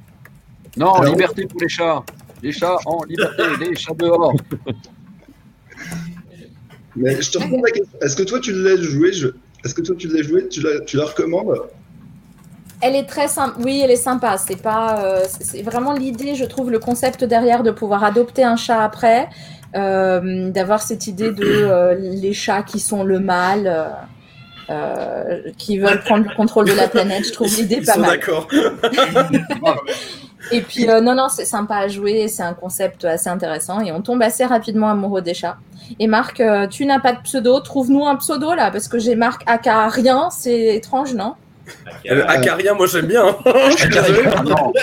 Non, 0.76 1.00
liberté 1.02 1.45
pour 1.45 1.62
les 1.62 1.69
chats. 1.69 2.04
Les 2.41 2.52
chats 2.52 2.78
en 2.86 3.04
liberté, 3.04 3.43
les 3.60 3.76
chats 3.76 3.93
dehors. 3.93 4.34
Mais 6.95 7.21
je 7.21 7.32
te 7.32 7.38
réponds 7.38 7.62
la 7.63 7.71
question. 7.71 7.97
Est-ce 8.01 8.15
que 8.15 8.23
toi 8.23 8.39
tu 8.39 8.51
l'as 8.54 8.75
joué 8.82 9.13
je... 9.13 9.30
Est-ce 9.63 9.73
que 9.75 9.82
toi 9.82 9.95
tu 9.97 10.08
l'as 10.08 10.23
joué 10.23 10.47
Tu 10.49 10.62
la, 10.62 10.80
tu 10.82 10.97
la 10.97 11.06
recommandes? 11.06 11.62
Elle 12.82 12.95
est 12.95 13.06
très 13.06 13.27
sympa. 13.27 13.56
Oui, 13.63 13.80
elle 13.84 13.91
est 13.91 13.95
sympa. 13.95 14.38
C'est 14.38 14.60
pas. 14.60 15.04
euh, 15.06 15.23
c'est- 15.39 15.62
vraiment 15.62 15.93
l'idée, 15.93 16.34
je 16.34 16.45
trouve, 16.45 16.71
le 16.71 16.80
concept 16.80 17.23
derrière 17.23 17.62
de 17.62 17.69
pouvoir 17.69 18.04
adopter 18.04 18.43
un 18.43 18.56
chat 18.56 18.84
après, 18.84 19.30
euh, 19.75 20.49
d'avoir 20.49 20.82
cette 20.82 21.06
idée 21.06 21.32
de 21.32 21.43
euh, 21.45 21.93
les 21.95 22.34
chats 22.34 22.63
qui 22.63 22.80
sont 22.80 23.04
le 23.04 23.19
mal, 23.19 23.88
euh, 24.71 25.41
qui 25.60 25.77
veulent 25.77 25.99
prendre 25.99 26.27
le 26.27 26.36
contrôle 26.36 26.65
de 26.67 26.73
la 26.73 26.88
planète. 26.88 27.27
Je 27.27 27.34
trouve 27.34 27.56
l'idée 27.56 27.82
pas 27.82 27.93
sont 27.93 27.99
mal. 27.99 28.10
d'accord. 28.12 28.47
Et 30.49 30.62
puis, 30.62 30.89
euh, 30.89 31.01
non, 31.01 31.13
non, 31.13 31.30
c'est 31.30 31.45
sympa 31.45 31.75
à 31.75 31.88
jouer, 31.88 32.27
c'est 32.27 32.41
un 32.43 32.54
concept 32.54 33.06
assez 33.06 33.30
intéressant 33.30 33.80
et 33.82 33.91
on 33.91 34.01
tombe 34.01 34.21
assez 34.23 34.43
rapidement 34.45 34.89
amoureux 34.89 35.21
des 35.21 35.34
chats. 35.36 35.58
Et 35.99 36.08
Marc, 36.08 36.39
euh, 36.39 36.67
tu 36.67 36.86
n'as 36.86 36.99
pas 36.99 37.13
de 37.13 37.21
pseudo, 37.21 37.60
trouve-nous 37.60 38.06
un 38.08 38.15
pseudo 38.15 38.54
là, 38.56 38.71
parce 38.71 38.88
que 38.88 38.97
j'ai 38.97 39.15
Marc 39.15 39.43
Aka 39.45 39.88
rien, 39.89 40.30
c'est 40.32 40.75
étrange, 40.75 41.13
non? 41.13 41.36
Euh, 42.10 42.23
Acarien, 42.27 42.73
moi 42.73 42.88
j'aime 42.88 43.06
bien. 43.06 43.27
hein. 43.27 43.36
Non. 44.43 44.73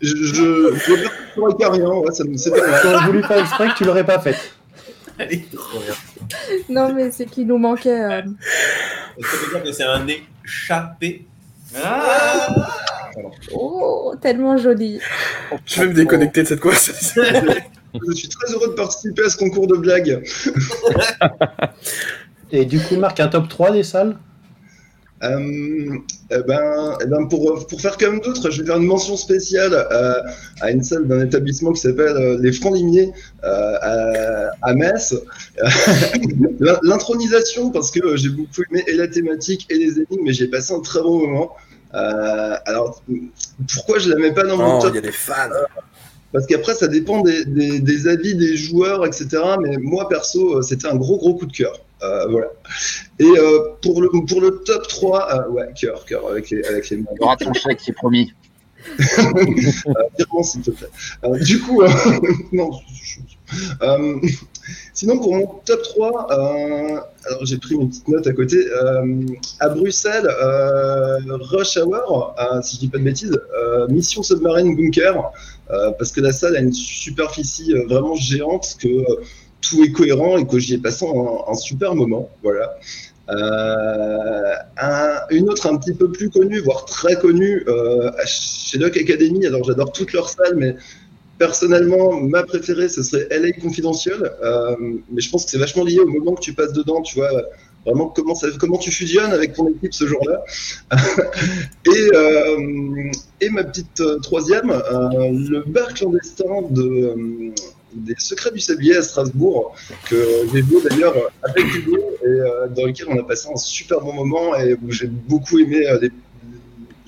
Je, 0.00 0.14
je. 0.16 0.74
J'aurais 2.82 3.04
voulu 3.06 3.22
faire 3.22 3.38
exprès 3.38 3.68
que 3.68 3.74
tu 3.76 3.84
l'aurais 3.84 4.04
pas 4.04 4.18
fait. 4.18 4.36
Allez, 5.18 5.44
trop 5.54 5.78
bien. 5.78 5.94
Non, 6.68 6.92
mais 6.94 7.10
c'est 7.10 7.26
qu'il 7.26 7.46
nous 7.46 7.58
manquait. 7.58 8.00
euh, 8.00 8.22
Est-ce 9.18 9.26
que 9.26 9.36
ça 9.36 9.46
veut 9.46 9.52
dire 9.54 9.62
que 9.64 9.72
c'est 9.72 9.84
un 9.84 10.06
échappé 10.08 11.26
Ah 11.76 12.70
Oh, 13.52 14.14
tellement 14.20 14.56
joli. 14.56 15.00
Je 15.66 15.80
vais 15.80 15.88
me 15.88 15.94
déconnecter 15.94 16.42
de 16.42 16.48
cette 16.48 16.60
conversation. 16.60 17.22
Je 18.08 18.12
suis 18.14 18.28
très 18.28 18.52
heureux 18.52 18.68
de 18.68 18.74
participer 18.74 19.24
à 19.24 19.28
ce 19.28 19.36
concours 19.36 19.66
de 19.66 19.76
blagues. 19.76 20.22
Et 22.52 22.64
du 22.64 22.78
coup, 22.80 22.96
Marc, 22.96 23.18
un 23.18 23.28
top 23.28 23.48
3 23.48 23.72
des 23.72 23.82
salles? 23.82 24.16
Euh, 25.22 25.98
eh 26.30 26.38
ben, 26.48 26.96
eh 27.02 27.06
ben 27.06 27.26
pour, 27.28 27.66
pour 27.66 27.80
faire 27.80 27.98
comme 27.98 28.20
d'autres, 28.20 28.50
je 28.50 28.62
vais 28.62 28.66
faire 28.68 28.78
une 28.78 28.86
mention 28.86 29.16
spéciale 29.18 29.74
euh, 29.74 30.14
à 30.62 30.70
une 30.70 30.82
salle 30.82 31.06
d'un 31.08 31.20
établissement 31.22 31.72
qui 31.72 31.80
s'appelle 31.82 32.16
euh, 32.16 32.38
les 32.40 32.52
Francs 32.52 32.74
Limiers 32.74 33.12
euh, 33.44 33.76
à, 33.82 34.50
à 34.62 34.74
Metz. 34.74 35.14
L'in- 36.60 36.78
L'intronisation, 36.82 37.70
parce 37.70 37.90
que 37.90 38.16
j'ai 38.16 38.28
beaucoup 38.30 38.62
aimé 38.70 38.82
et 38.86 38.94
la 38.94 39.08
thématique 39.08 39.66
et 39.70 39.74
les 39.74 39.92
énigmes, 39.98 40.22
mais 40.24 40.32
j'ai 40.32 40.48
passé 40.48 40.72
un 40.72 40.80
très 40.80 41.02
bon 41.02 41.26
moment. 41.26 41.50
Euh, 41.94 42.56
alors, 42.66 43.02
pourquoi 43.74 43.98
je 43.98 44.08
la 44.10 44.16
mets 44.16 44.32
pas 44.32 44.44
dans 44.44 44.56
mon 44.56 44.78
Oh, 44.78 44.82
top 44.82 44.92
il 44.92 44.96
y 44.96 44.98
a 44.98 45.02
des 45.02 45.12
fans. 45.12 45.34
Parce 46.32 46.46
qu'après, 46.46 46.74
ça 46.74 46.86
dépend 46.86 47.22
des, 47.22 47.44
des- 47.44 47.80
des 47.80 48.08
avis 48.08 48.36
des 48.36 48.56
joueurs, 48.56 49.04
etc. 49.04 49.26
Mais 49.60 49.76
moi, 49.78 50.08
perso, 50.08 50.58
euh, 50.58 50.62
c'était 50.62 50.86
un 50.86 50.94
gros, 50.96 51.18
gros 51.18 51.34
coup 51.34 51.46
de 51.46 51.52
cœur. 51.52 51.80
Euh, 52.02 52.26
voilà. 52.28 52.48
Et 53.18 53.24
euh, 53.24 53.74
pour, 53.82 54.00
le, 54.00 54.08
pour 54.26 54.40
le 54.40 54.62
top 54.64 54.88
3, 54.88 55.34
euh, 55.34 55.48
ouais, 55.50 55.68
cœur, 55.78 56.04
cœur, 56.04 56.26
avec 56.28 56.50
les, 56.50 56.64
avec 56.64 56.88
les 56.90 56.98
mains. 56.98 57.10
Il 57.12 57.20
y 57.20 57.24
aura 57.24 57.36
ton 57.36 57.52
chèque, 57.52 57.80
c'est 57.84 57.92
promis. 57.92 58.32
Virement, 58.98 60.42
s'il 60.42 60.62
te 60.62 60.70
plaît. 60.70 60.88
Du 61.42 61.60
coup, 61.60 61.82
non, 62.52 62.70
sinon, 64.94 65.18
pour 65.18 65.34
mon 65.34 65.46
top 65.66 65.82
3, 65.82 66.26
euh, 66.30 67.00
alors 67.26 67.44
j'ai 67.44 67.58
pris 67.58 67.74
une 67.74 67.90
petite 67.90 68.08
note 68.08 68.26
à 68.26 68.32
côté. 68.32 68.64
À 69.58 69.68
Bruxelles, 69.68 70.26
Rush 71.28 71.76
Hour, 71.76 72.34
si 72.62 72.76
je 72.76 72.80
dis 72.80 72.88
pas 72.88 72.96
de 72.96 73.02
bêtises, 73.02 73.38
Mission 73.90 74.22
Submarine 74.22 74.74
Bunker, 74.74 75.30
parce 75.68 76.10
que 76.10 76.22
la 76.22 76.32
salle 76.32 76.56
a 76.56 76.60
une 76.60 76.72
superficie 76.72 77.74
vraiment 77.86 78.14
géante, 78.14 78.76
que 78.80 78.88
tout 79.60 79.82
est 79.82 79.92
cohérent 79.92 80.38
et 80.38 80.46
que 80.46 80.58
j'y 80.58 80.74
ai 80.74 80.78
passé 80.78 81.06
un, 81.06 81.54
super 81.54 81.94
moment. 81.94 82.28
Voilà. 82.42 82.78
Euh, 83.30 84.54
un- 84.80 85.20
une 85.30 85.48
autre 85.50 85.66
un 85.66 85.76
petit 85.76 85.94
peu 85.94 86.10
plus 86.10 86.30
connue, 86.30 86.58
voire 86.60 86.84
très 86.84 87.16
connue, 87.16 87.64
euh, 87.68 88.10
chez 88.26 88.78
Doc 88.78 88.96
Academy. 88.96 89.46
Alors 89.46 89.62
j'adore 89.64 89.92
toutes 89.92 90.12
leurs 90.12 90.28
salles, 90.28 90.56
mais 90.56 90.74
personnellement, 91.38 92.20
ma 92.20 92.42
préférée, 92.42 92.88
ce 92.88 93.02
serait 93.02 93.26
LA 93.30 93.52
Confidential. 93.52 94.32
Euh, 94.42 94.76
mais 95.10 95.20
je 95.20 95.30
pense 95.30 95.44
que 95.44 95.50
c'est 95.52 95.58
vachement 95.58 95.84
lié 95.84 95.98
au 96.00 96.06
moment 96.06 96.34
que 96.34 96.40
tu 96.42 96.54
passes 96.54 96.72
dedans, 96.72 97.02
tu 97.02 97.16
vois. 97.16 97.30
Vraiment, 97.86 98.12
comment, 98.14 98.76
tu 98.78 98.90
fusionnes 98.90 99.32
avec 99.32 99.54
ton 99.54 99.66
équipe 99.68 99.94
ce 99.94 100.06
jour-là. 100.06 100.44
et, 101.86 102.10
euh, 102.14 103.10
et 103.40 103.48
ma 103.48 103.64
petite 103.64 104.00
euh, 104.00 104.18
troisième, 104.18 104.70
euh, 104.70 105.30
le 105.32 105.62
bar 105.66 105.94
clandestin 105.94 106.62
de, 106.68 106.82
euh, 106.82 107.50
des 107.92 108.14
Secrets 108.18 108.50
du 108.52 108.60
Sablier 108.60 108.96
à 108.96 109.02
Strasbourg, 109.02 109.74
que 110.08 110.16
j'ai 110.52 110.62
vu 110.62 110.76
d'ailleurs 110.88 111.14
avec 111.42 111.74
Hugo, 111.74 111.96
et 112.22 112.26
euh, 112.26 112.68
dans 112.68 112.86
lequel 112.86 113.06
on 113.10 113.18
a 113.18 113.22
passé 113.24 113.48
un 113.52 113.56
super 113.56 114.00
bon 114.00 114.12
moment 114.12 114.54
et 114.56 114.74
où 114.74 114.90
j'ai 114.90 115.06
beaucoup 115.08 115.58
aimé 115.58 115.86
euh, 115.88 115.98
les- 116.00 116.10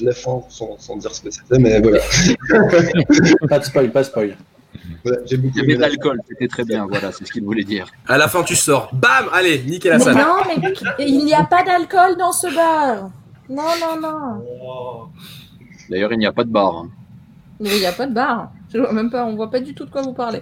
la 0.00 0.12
fin, 0.12 0.42
sans, 0.48 0.76
sans 0.80 0.96
dire 0.96 1.14
ce 1.14 1.20
que 1.20 1.30
c'était, 1.30 1.58
mais 1.60 1.80
voilà. 1.80 2.00
Pas 3.48 3.58
de 3.60 3.64
spoil, 3.64 3.92
pas 3.92 4.00
de 4.00 4.06
spoil. 4.06 4.36
Voilà, 5.04 5.18
j'ai 5.26 5.36
beaucoup 5.36 5.52
Il 5.58 5.60
y 5.60 5.64
avait 5.64 5.72
aimé 5.74 5.80
l'alcool, 5.80 6.20
c'était 6.28 6.48
très 6.48 6.64
bien, 6.64 6.86
voilà, 6.88 7.12
c'est 7.12 7.24
ce 7.24 7.30
qu'il 7.32 7.44
voulait 7.44 7.62
dire. 7.62 7.86
À 8.08 8.18
la 8.18 8.26
fin, 8.26 8.42
tu 8.42 8.56
sors. 8.56 8.90
Bam 8.92 9.26
Allez, 9.32 9.62
niquez 9.62 9.90
la 9.90 10.00
salle. 10.00 10.16
non, 10.16 10.36
mais 10.48 10.72
il 11.06 11.24
n'y 11.24 11.34
a 11.34 11.44
pas 11.44 11.62
d'alcool 11.62 12.16
dans 12.18 12.32
ce 12.32 12.52
bar. 12.52 13.10
Non, 13.48 13.62
non, 13.80 14.00
non. 14.00 15.08
D'ailleurs, 15.90 16.12
il 16.12 16.18
n'y 16.18 16.26
a 16.26 16.32
pas 16.32 16.44
de 16.44 16.50
bar. 16.50 16.74
hein. 16.78 16.88
Mais 17.60 17.70
il 17.76 17.80
n'y 17.80 17.86
a 17.86 17.92
pas 17.92 18.06
de 18.06 18.14
bar. 18.14 18.50
Je 18.72 18.78
vois 18.78 18.92
même 18.92 19.10
pas, 19.10 19.24
on 19.26 19.34
voit 19.36 19.50
pas 19.50 19.60
du 19.60 19.74
tout 19.74 19.84
de 19.84 19.90
quoi 19.90 20.02
vous 20.02 20.12
parlez. 20.12 20.40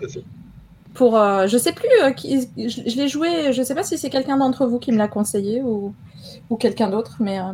Pour, 0.95 1.16
euh, 1.19 1.47
je 1.47 1.57
sais 1.57 1.73
plus, 1.73 1.88
euh, 2.03 2.11
qui, 2.11 2.49
je, 2.57 2.69
je 2.87 2.97
l'ai 2.97 3.09
joué, 3.09 3.53
je 3.53 3.62
sais 3.62 3.75
pas 3.75 3.83
si 3.85 3.97
c'est 3.97 4.11
quelqu'un 4.11 4.37
d'entre 4.38 4.66
vous 4.66 4.79
qui 4.79 4.90
me 4.93 4.99
l'a 4.99 5.09
conseillé 5.09 5.62
ou, 5.62 5.95
ou 6.51 6.57
quelqu'un 6.57 6.88
d'autre, 6.90 7.16
mais 7.21 7.38
euh, 7.38 7.45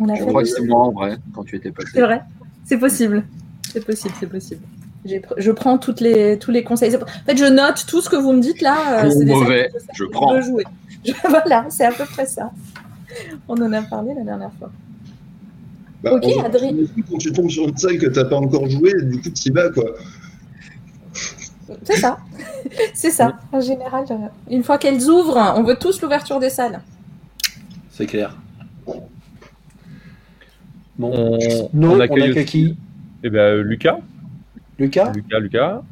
on 0.00 0.08
a 0.08 0.14
Je 0.14 0.20
fait. 0.24 0.26
crois 0.28 0.42
que 0.42 0.48
le- 0.48 0.54
c'est 0.54 0.62
moi 0.64 0.80
en 0.80 0.90
vrai, 0.90 1.16
quand 1.34 1.44
tu 1.44 1.56
étais 1.56 1.70
passé. 1.70 1.88
C'est 1.94 2.00
vrai, 2.00 2.22
c'est 2.64 2.78
possible. 2.78 3.24
C'est 3.72 3.84
possible, 3.86 4.14
c'est 4.18 4.26
possible. 4.26 4.60
Je 5.36 5.50
prends 5.50 5.78
toutes 5.78 6.00
les, 6.00 6.38
tous 6.38 6.50
les 6.52 6.62
conseils. 6.62 6.94
En 6.96 7.00
fait, 7.26 7.36
je 7.36 7.44
note 7.44 7.84
tout 7.88 8.00
ce 8.00 8.08
que 8.08 8.16
vous 8.16 8.32
me 8.32 8.40
dites 8.40 8.60
là. 8.60 9.04
euh, 9.04 9.10
c'est 9.10 9.24
mauvais, 9.24 9.70
je 9.94 10.04
prends. 10.04 10.34
de 10.34 10.40
jouer. 10.40 10.64
Je- 11.04 11.12
voilà, 11.28 11.66
c'est 11.70 11.84
à 11.84 11.90
peu 11.92 12.04
près 12.04 12.26
ça. 12.26 12.50
On 13.48 13.54
en 13.62 13.72
a 13.72 13.82
parlé 13.82 14.12
la 14.14 14.22
dernière 14.22 14.52
fois. 14.58 14.70
Bah, 16.02 16.12
Ok, 16.14 16.24
en- 16.38 16.44
Adrien. 16.44 16.74
Quand 17.10 17.18
tu 17.18 17.32
tombes 17.32 17.50
sur 17.50 17.68
une 17.68 17.76
salle 17.76 17.98
que 17.98 18.06
t'as 18.06 18.24
pas 18.24 18.36
encore 18.36 18.68
joué, 18.68 18.92
du 19.04 19.20
coup, 19.20 19.30
tu 19.30 19.48
y 19.48 19.52
vas, 19.52 19.70
quoi. 19.70 19.84
C'est 21.84 21.96
ça. 21.96 22.18
c'est 22.94 23.10
ça. 23.10 23.38
En 23.52 23.60
général, 23.60 24.04
euh, 24.10 24.14
une 24.50 24.62
fois 24.64 24.78
qu'elles 24.78 25.02
ouvrent, 25.08 25.54
on 25.56 25.62
veut 25.62 25.76
tous 25.76 26.00
l'ouverture 26.02 26.38
des 26.40 26.50
salles. 26.50 26.80
C'est 27.90 28.06
clair. 28.06 28.36
Bon, 30.98 31.10
On, 31.14 31.38
nous, 31.72 31.88
on 31.90 31.96
on 31.96 32.00
accueille 32.00 32.30
aussi- 32.32 32.44
qui? 32.44 32.76
Eh 33.24 33.30
ben, 33.30 33.60
Lucas. 33.62 33.98
Lucas? 34.78 35.12
Lucas, 35.14 35.38
Lucas. 35.38 35.82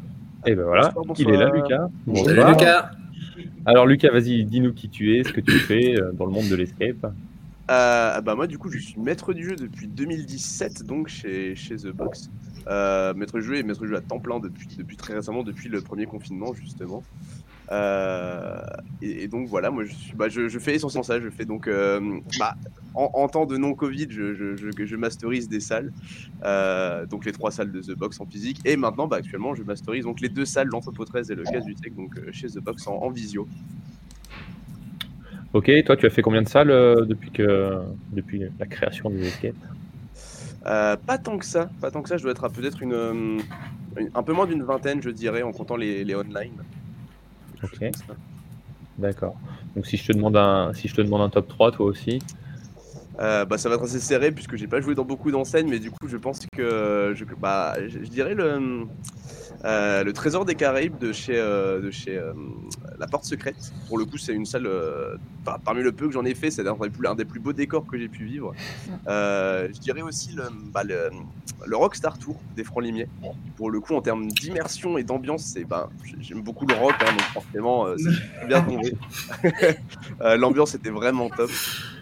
Et 0.46 0.54
ben 0.54 0.64
voilà, 0.64 0.90
Bonsoir, 0.94 1.16
il 1.18 1.28
est 1.30 1.36
là, 1.36 1.50
bonsoir. 1.50 1.62
Lucas. 1.64 1.88
Salut 2.24 2.36
Bonsoir. 2.36 2.50
Lucas. 2.50 2.90
Alors 3.66 3.86
Lucas, 3.86 4.10
vas-y, 4.10 4.44
dis-nous 4.44 4.72
qui 4.72 4.88
tu 4.88 5.16
es, 5.18 5.24
ce 5.24 5.32
que 5.32 5.40
tu 5.42 5.52
fais 5.52 5.98
euh, 6.00 6.12
dans 6.12 6.24
le 6.26 6.32
monde 6.32 6.48
de 6.48 6.54
l'escape. 6.56 7.12
Euh, 7.70 8.20
bah 8.20 8.34
moi 8.34 8.48
du 8.48 8.58
coup 8.58 8.68
je 8.68 8.78
suis 8.78 8.98
maître 8.98 9.32
du 9.32 9.44
jeu 9.44 9.54
depuis 9.54 9.86
2017 9.86 10.82
donc 10.84 11.06
chez, 11.08 11.54
chez 11.54 11.76
The 11.76 11.88
Box. 11.88 12.30
Euh, 12.66 13.14
maître 13.14 13.38
du 13.38 13.44
jeu 13.44 13.56
et 13.56 13.62
maître 13.62 13.80
du 13.80 13.88
jeu 13.88 13.96
à 13.96 14.00
temps 14.00 14.18
plein 14.18 14.38
depuis, 14.40 14.66
depuis 14.76 14.96
très 14.96 15.14
récemment, 15.14 15.42
depuis 15.42 15.68
le 15.68 15.80
premier 15.80 16.06
confinement 16.06 16.52
justement. 16.52 17.02
Euh, 17.70 18.60
et, 19.00 19.28
donc 19.28 19.46
voilà, 19.46 19.70
moi 19.70 19.84
bah, 20.16 20.28
je, 20.28 20.48
je 20.48 20.58
fais 20.58 20.74
essentiellement 20.74 21.04
ça, 21.04 21.20
je 21.20 21.30
fais 21.30 21.44
donc 21.44 21.68
euh, 21.68 22.18
bah, 22.40 22.56
en, 22.94 23.28
temps 23.28 23.46
de 23.46 23.56
non-Covid, 23.56 24.08
je, 24.10 24.34
je, 24.34 24.56
je, 24.56 24.96
masterise 24.96 25.48
des 25.48 25.60
salles, 25.60 25.92
donc 27.08 27.24
les 27.24 27.32
trois 27.32 27.52
salles 27.52 27.70
de 27.70 27.80
The 27.80 27.96
Box 27.96 28.20
en 28.20 28.26
physique 28.26 28.60
et 28.64 28.76
maintenant 28.76 29.06
bah, 29.06 29.16
actuellement 29.16 29.54
je 29.54 29.62
masterise 29.62 30.04
donc 30.04 30.20
les 30.20 30.28
deux 30.28 30.44
salles, 30.44 30.66
l'entrepôt 30.66 31.04
13 31.04 31.30
et 31.30 31.36
le 31.36 31.44
Cas 31.44 31.60
du 31.60 31.76
Tech 31.76 31.92
donc 31.94 32.18
chez 32.32 32.48
The 32.48 32.58
Box 32.58 32.88
en, 32.88 32.94
en 32.94 33.10
visio. 33.10 33.46
Ok, 35.52 35.70
toi 35.84 35.96
tu 35.96 36.06
as 36.06 36.10
fait 36.10 36.22
combien 36.22 36.42
de 36.42 36.48
salles 36.48 36.70
euh, 36.70 37.04
depuis, 37.06 37.30
que, 37.32 37.70
depuis 38.12 38.42
la 38.58 38.66
création 38.66 39.10
des 39.10 39.26
escapes 39.26 39.56
Euh, 40.66 40.96
pas 40.96 41.18
tant 41.18 41.38
que 41.38 41.44
ça, 41.44 41.70
pas 41.80 41.90
tant 41.90 42.02
que 42.02 42.08
ça. 42.08 42.16
Je 42.16 42.22
dois 42.22 42.32
être 42.32 42.44
à 42.44 42.50
peut-être 42.50 42.82
une, 42.82 42.92
euh, 42.92 43.12
une- 43.96 44.10
un 44.14 44.22
peu 44.22 44.32
moins 44.32 44.46
d'une 44.46 44.62
vingtaine, 44.62 45.02
je 45.02 45.10
dirais, 45.10 45.42
en 45.42 45.52
comptant 45.52 45.76
les, 45.76 46.04
les 46.04 46.14
online. 46.14 46.62
Ok, 47.62 47.80
d'accord. 48.98 49.40
Donc 49.74 49.86
si 49.86 49.96
je 49.96 50.06
te 50.06 50.12
demande 50.12 50.36
un, 50.36 50.72
si 50.74 50.88
je 50.88 50.94
te 50.94 51.00
demande 51.02 51.22
un 51.22 51.30
top 51.30 51.48
3, 51.48 51.72
toi 51.72 51.86
aussi? 51.86 52.22
Euh, 53.18 53.44
bah, 53.44 53.58
ça 53.58 53.68
va 53.68 53.74
être 53.74 53.84
assez 53.84 54.00
serré 54.00 54.32
puisque 54.32 54.56
j'ai 54.56 54.66
pas 54.66 54.80
joué 54.80 54.94
dans 54.94 55.04
beaucoup 55.04 55.30
d'enseignes, 55.30 55.68
mais 55.68 55.78
du 55.78 55.90
coup, 55.90 56.06
je 56.08 56.16
pense 56.16 56.40
que 56.52 57.12
je, 57.14 57.24
bah, 57.40 57.74
je, 57.86 57.98
je 58.02 58.08
dirais 58.10 58.34
le, 58.34 58.86
euh, 59.64 60.04
le 60.04 60.12
Trésor 60.12 60.44
des 60.44 60.54
Caraïbes 60.54 60.98
de 60.98 61.12
chez, 61.12 61.38
euh, 61.38 61.80
de 61.80 61.90
chez 61.90 62.16
euh, 62.16 62.32
La 62.98 63.06
Porte 63.06 63.24
Secrète. 63.24 63.72
Pour 63.88 63.98
le 63.98 64.04
coup, 64.04 64.16
c'est 64.18 64.32
une 64.32 64.46
salle, 64.46 64.68
par- 65.44 65.60
parmi 65.60 65.82
le 65.82 65.92
peu 65.92 66.06
que 66.06 66.12
j'en 66.12 66.24
ai 66.24 66.34
fait, 66.34 66.50
c'est 66.50 66.66
un, 66.66 66.74
des 66.74 66.90
plus- 66.90 67.06
un 67.06 67.14
des 67.14 67.24
plus 67.24 67.40
beaux 67.40 67.52
décors 67.52 67.86
que 67.86 67.98
j'ai 67.98 68.08
pu 68.08 68.24
vivre. 68.24 68.54
Je 69.06 69.78
dirais 69.80 70.02
aussi 70.02 70.32
le, 70.32 70.44
bah, 70.72 70.82
le, 70.84 71.10
le 71.66 71.76
Rockstar 71.76 72.18
Tour 72.18 72.40
des 72.56 72.64
Francs 72.64 72.82
Limiers. 72.82 73.08
Pour 73.56 73.70
le 73.70 73.80
coup, 73.80 73.94
en 73.94 74.00
termes 74.00 74.28
d'immersion 74.28 74.96
et 74.96 75.04
d'ambiance, 75.04 75.44
c'est 75.44 75.64
bah, 75.64 75.90
j'aime 76.20 76.40
beaucoup 76.42 76.66
le 76.66 76.74
rock, 76.74 76.94
hein, 77.00 77.10
donc 77.12 77.20
forcément, 77.32 77.86
c'est 77.98 78.46
bien 78.48 78.62
tombé. 78.62 78.94
L'ambiance 80.38 80.74
était 80.74 80.90
vraiment 80.90 81.28
top. 81.28 81.50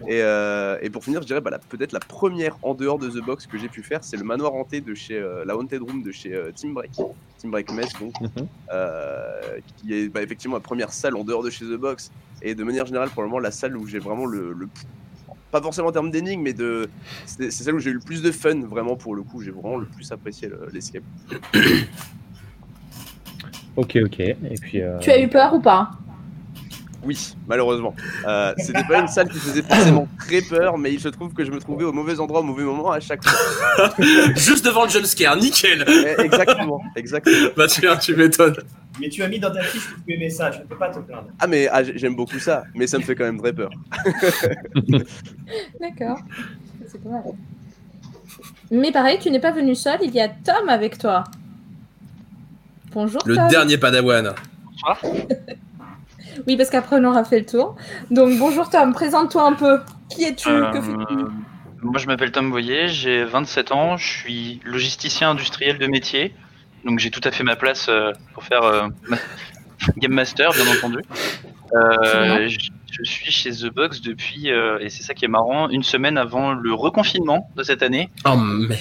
Et, 0.06 0.22
euh, 0.22 0.78
et 0.80 0.90
pour 0.90 1.02
finir, 1.04 1.20
je 1.22 1.26
dirais 1.26 1.40
bah, 1.40 1.58
peut-être 1.68 1.92
la 1.92 2.00
première 2.00 2.56
en 2.62 2.74
dehors 2.74 2.98
de 2.98 3.08
The 3.10 3.24
Box 3.24 3.46
que 3.46 3.58
j'ai 3.58 3.68
pu 3.68 3.82
faire, 3.82 4.04
c'est 4.04 4.16
le 4.16 4.24
manoir 4.24 4.54
hanté 4.54 4.80
de 4.80 4.94
chez 4.94 5.18
euh, 5.18 5.44
la 5.44 5.56
Haunted 5.56 5.82
Room 5.82 6.02
de 6.02 6.12
chez 6.12 6.34
euh, 6.34 6.52
Team 6.52 6.74
Break, 6.74 6.92
Team 7.38 7.50
Break 7.50 7.70
Metz, 7.72 7.88
donc, 7.98 8.12
Mhm. 8.20 8.46
euh, 8.72 9.58
qui 9.78 9.94
est 9.94 10.08
bah, 10.08 10.22
effectivement 10.22 10.56
la 10.56 10.60
première 10.60 10.92
salle 10.92 11.16
en 11.16 11.24
dehors 11.24 11.42
de 11.42 11.50
chez 11.50 11.64
The 11.64 11.74
Box 11.76 12.10
et 12.42 12.54
de 12.54 12.62
manière 12.64 12.86
générale 12.86 13.08
probablement 13.10 13.40
la 13.40 13.50
salle 13.50 13.76
où 13.76 13.86
j'ai 13.86 13.98
vraiment 13.98 14.26
le, 14.26 14.52
le- 14.52 14.68
pas 15.50 15.62
forcément 15.62 15.88
en 15.88 15.92
termes 15.92 16.10
d'énigmes, 16.10 16.42
mais 16.42 16.52
de. 16.52 16.90
C'est 17.24 17.50
celle 17.50 17.74
où 17.74 17.78
j'ai 17.78 17.90
eu 17.90 17.94
le 17.94 18.00
plus 18.00 18.20
de 18.22 18.30
fun, 18.30 18.60
vraiment, 18.66 18.96
pour 18.96 19.14
le 19.14 19.22
coup. 19.22 19.40
J'ai 19.42 19.50
vraiment 19.50 19.78
le 19.78 19.86
plus 19.86 20.12
apprécié 20.12 20.46
le- 20.48 20.68
l'escape. 20.72 21.02
Ok, 23.76 23.96
ok. 24.04 24.20
Et 24.20 24.36
puis. 24.60 24.82
euh, 24.82 24.98
Tu 24.98 25.10
as 25.10 25.20
eu 25.20 25.28
peur 25.28 25.54
ou 25.54 25.60
pas? 25.60 25.90
Oui, 27.04 27.34
malheureusement. 27.46 27.94
Euh, 28.26 28.52
C'était 28.58 28.82
pas 28.84 28.98
une 29.00 29.06
salle 29.08 29.28
qui 29.28 29.38
faisait 29.38 29.62
forcément 29.62 30.08
très 30.18 30.42
peur, 30.42 30.76
mais 30.78 30.92
il 30.92 31.00
se 31.00 31.08
trouve 31.08 31.32
que 31.32 31.44
je 31.44 31.50
me 31.52 31.60
trouvais 31.60 31.84
au 31.84 31.92
mauvais 31.92 32.18
endroit 32.18 32.40
au 32.40 32.42
mauvais 32.42 32.64
moment 32.64 32.90
à 32.90 32.98
chaque 32.98 33.22
fois. 33.24 33.90
Juste 34.36 34.64
devant 34.64 34.84
le 34.84 34.90
jumpscare, 34.90 35.36
nickel. 35.36 35.84
Eh, 35.86 36.20
Exactement, 36.22 36.80
exactement. 36.96 37.48
Bah 37.56 37.66
tu, 37.68 37.82
tu 38.00 38.16
m'étonnes. 38.16 38.56
Mais 39.00 39.08
tu 39.08 39.22
as 39.22 39.28
mis 39.28 39.38
dans 39.38 39.52
ta 39.52 39.62
fiche 39.62 39.86
que 39.94 40.00
tu 40.06 40.14
aimais 40.14 40.28
ça, 40.28 40.50
je 40.50 40.58
ne 40.58 40.64
peux 40.64 40.76
pas 40.76 40.88
te 40.90 40.98
plaindre. 40.98 41.28
Ah, 41.38 41.46
mais 41.46 41.68
ah, 41.70 41.82
j'aime 41.84 42.16
beaucoup 42.16 42.40
ça, 42.40 42.64
mais 42.74 42.88
ça 42.88 42.98
me 42.98 43.04
fait 43.04 43.14
quand 43.14 43.24
même 43.24 43.40
très 43.40 43.52
peur. 43.52 43.70
D'accord. 45.80 46.18
C'est 46.86 47.02
pas 47.02 47.10
mal. 47.10 47.22
Mais 48.70 48.90
pareil, 48.92 49.18
tu 49.20 49.30
n'es 49.30 49.40
pas 49.40 49.52
venu 49.52 49.74
seul, 49.74 49.98
il 50.02 50.10
y 50.14 50.20
a 50.20 50.28
Tom 50.28 50.68
avec 50.68 50.98
toi. 50.98 51.24
Bonjour 52.92 53.20
Le 53.24 53.36
Tom. 53.36 53.48
dernier 53.48 53.78
padawan. 53.78 54.34
Oui, 56.46 56.56
parce 56.56 56.70
qu'après 56.70 56.96
on 57.00 57.04
aura 57.04 57.24
fait 57.24 57.40
le 57.40 57.46
tour. 57.46 57.76
Donc 58.10 58.38
bonjour 58.38 58.68
Tom, 58.70 58.92
présente-toi 58.92 59.42
un 59.46 59.52
peu. 59.54 59.80
Qui 60.10 60.24
es-tu? 60.24 60.48
Euh, 60.48 60.70
Que 60.70 60.80
fais-tu? 60.80 61.14
Moi, 61.80 61.98
je 61.98 62.06
m'appelle 62.08 62.32
Tom 62.32 62.50
Boyer, 62.50 62.88
j'ai 62.88 63.22
27 63.22 63.70
ans, 63.70 63.96
je 63.96 64.06
suis 64.06 64.60
logisticien 64.64 65.30
industriel 65.30 65.78
de 65.78 65.86
métier, 65.86 66.34
donc 66.84 66.98
j'ai 66.98 67.10
tout 67.12 67.20
à 67.22 67.30
fait 67.30 67.44
ma 67.44 67.54
place 67.54 67.86
euh, 67.88 68.10
pour 68.34 68.42
faire 68.42 68.62
euh, 68.64 68.88
Game 69.96 70.12
Master, 70.12 70.50
bien 70.50 70.64
entendu. 70.76 70.98
Euh, 71.74 72.48
je, 72.48 72.58
je 72.90 73.02
suis 73.08 73.30
chez 73.30 73.52
The 73.52 73.72
Box 73.72 74.00
depuis, 74.00 74.50
euh, 74.50 74.78
et 74.80 74.90
c'est 74.90 75.04
ça 75.04 75.14
qui 75.14 75.24
est 75.24 75.28
marrant, 75.28 75.68
une 75.68 75.84
semaine 75.84 76.18
avant 76.18 76.52
le 76.52 76.74
reconfinement 76.74 77.48
de 77.54 77.62
cette 77.62 77.82
année. 77.84 78.10
Oh 78.24 78.34
merde. 78.36 78.80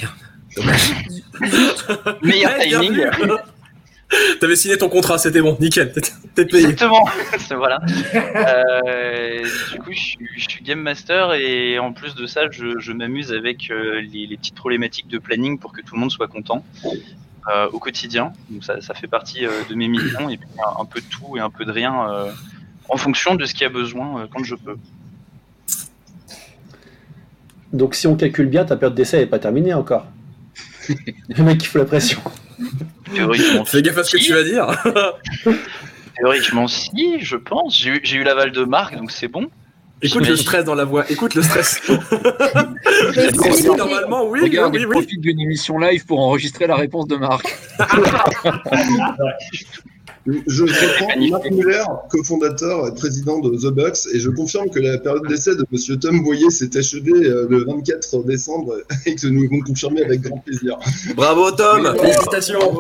Meilleur 2.24 2.56
timing. 2.58 3.06
T'avais 4.40 4.56
signé 4.56 4.78
ton 4.78 4.88
contrat, 4.90 5.18
c'était 5.18 5.42
bon, 5.42 5.58
nickel. 5.60 5.92
T'es- 6.36 6.46
payé. 6.46 6.64
Exactement. 6.64 7.06
Voilà. 7.58 7.80
Euh, 8.16 9.44
du 9.74 9.80
coup, 9.80 9.92
je 9.92 10.00
suis, 10.00 10.18
je 10.38 10.48
suis 10.50 10.64
game 10.64 10.80
master 10.80 11.34
et 11.34 11.80
en 11.80 11.92
plus 11.94 12.16
de 12.16 12.26
ça, 12.26 12.50
je, 12.52 12.80
je 12.80 12.92
m'amuse 12.94 13.34
avec 13.34 13.70
euh, 13.72 14.02
les, 14.02 14.28
les 14.28 14.38
petites 14.38 14.56
problématiques 14.56 15.08
de 15.08 15.18
planning 15.18 15.60
pour 15.60 15.74
que 15.74 15.82
tout 15.82 15.96
le 15.96 16.00
monde 16.02 16.12
soit 16.12 16.28
content 16.28 16.64
euh, 17.54 17.68
au 17.72 17.80
quotidien. 17.80 18.32
Donc 18.50 18.64
ça, 18.64 18.80
ça 18.82 18.94
fait 18.94 19.08
partie 19.08 19.42
de 19.42 19.76
mes 19.76 19.88
missions 19.88 20.30
et 20.30 20.38
puis 20.38 20.48
un, 20.60 20.82
un 20.82 20.86
peu 20.86 21.00
de 21.02 21.06
tout 21.06 21.36
et 21.38 21.40
un 21.40 21.50
peu 21.50 21.66
de 21.66 21.72
rien 21.72 22.10
euh, 22.10 22.32
en 22.90 22.98
fonction 22.98 23.36
de 23.36 23.46
ce 23.46 23.54
qu'il 23.54 23.64
y 23.64 23.66
a 23.66 23.70
besoin 23.70 24.28
quand 24.34 24.44
je 24.44 24.56
peux. 24.56 24.78
Donc 27.74 27.96
si 27.96 28.08
on 28.08 28.16
calcule 28.16 28.48
bien, 28.48 28.64
ta 28.66 28.78
période 28.78 28.96
d'essai 28.96 29.18
n'est 29.20 29.26
pas 29.26 29.40
terminée 29.40 29.74
encore. 29.74 30.06
Le 31.30 31.44
mec 31.44 31.58
qui 31.60 31.68
fout 31.68 31.82
la 31.82 31.86
pression. 31.86 32.20
Théoriquement, 33.14 33.66
Fais 33.66 33.82
gaffe 33.82 33.98
à 33.98 34.04
ce 34.04 34.18
que 34.18 34.22
tu 34.22 34.34
vas 34.34 34.44
dire. 34.44 34.68
théoriquement 36.18 36.68
si, 36.68 37.20
je 37.20 37.36
pense. 37.36 37.78
J'ai 37.78 37.90
eu, 37.92 38.00
j'ai 38.04 38.18
eu 38.18 38.24
l'aval 38.24 38.52
de 38.52 38.64
Marc, 38.64 38.96
donc 38.96 39.12
c'est 39.12 39.28
bon. 39.28 39.50
Écoute 40.02 40.28
le 40.28 40.36
stress 40.36 40.64
dans 40.64 40.76
la 40.76 40.86
voix, 40.86 41.10
écoute 41.10 41.34
le 41.34 41.42
stress. 41.42 41.82
Si, 43.54 43.66
normalement, 43.66 44.26
oui, 44.26 44.40
oui, 44.42 44.50
Regarde, 44.50 44.74
oui, 44.74 44.82
il 44.82 44.88
oui. 44.88 44.92
profite 44.92 45.22
d'une 45.22 45.40
émission 45.40 45.78
live 45.80 46.06
pour 46.06 46.20
enregistrer 46.20 46.68
la 46.68 46.76
réponse 46.76 47.08
de 47.08 47.16
Marc. 47.16 47.56
Je 50.48 50.64
reprends. 50.64 51.08
Marc 51.30 51.52
Muller, 51.52 51.84
cofondateur 52.10 52.88
et 52.88 52.94
président 52.94 53.40
de 53.40 53.56
The 53.58 53.74
Box, 53.74 54.08
et 54.14 54.20
je 54.20 54.30
confirme 54.30 54.70
que 54.70 54.80
la 54.80 54.98
période 54.98 55.28
d'essai 55.28 55.56
de 55.56 55.66
Monsieur 55.72 55.98
Tom 55.98 56.24
Boyer 56.24 56.50
s'est 56.50 56.78
achevée 56.78 57.12
euh, 57.12 57.48
le 57.50 57.64
24 57.66 58.24
décembre 58.26 58.76
et 59.06 59.16
que 59.16 59.28
nous 59.28 59.48
pouvons 59.48 59.62
confirmer 59.62 60.04
avec 60.04 60.22
grand 60.22 60.40
plaisir. 60.40 60.78
Bravo 61.16 61.52
Tom, 61.52 61.96
félicitations. 62.00 62.60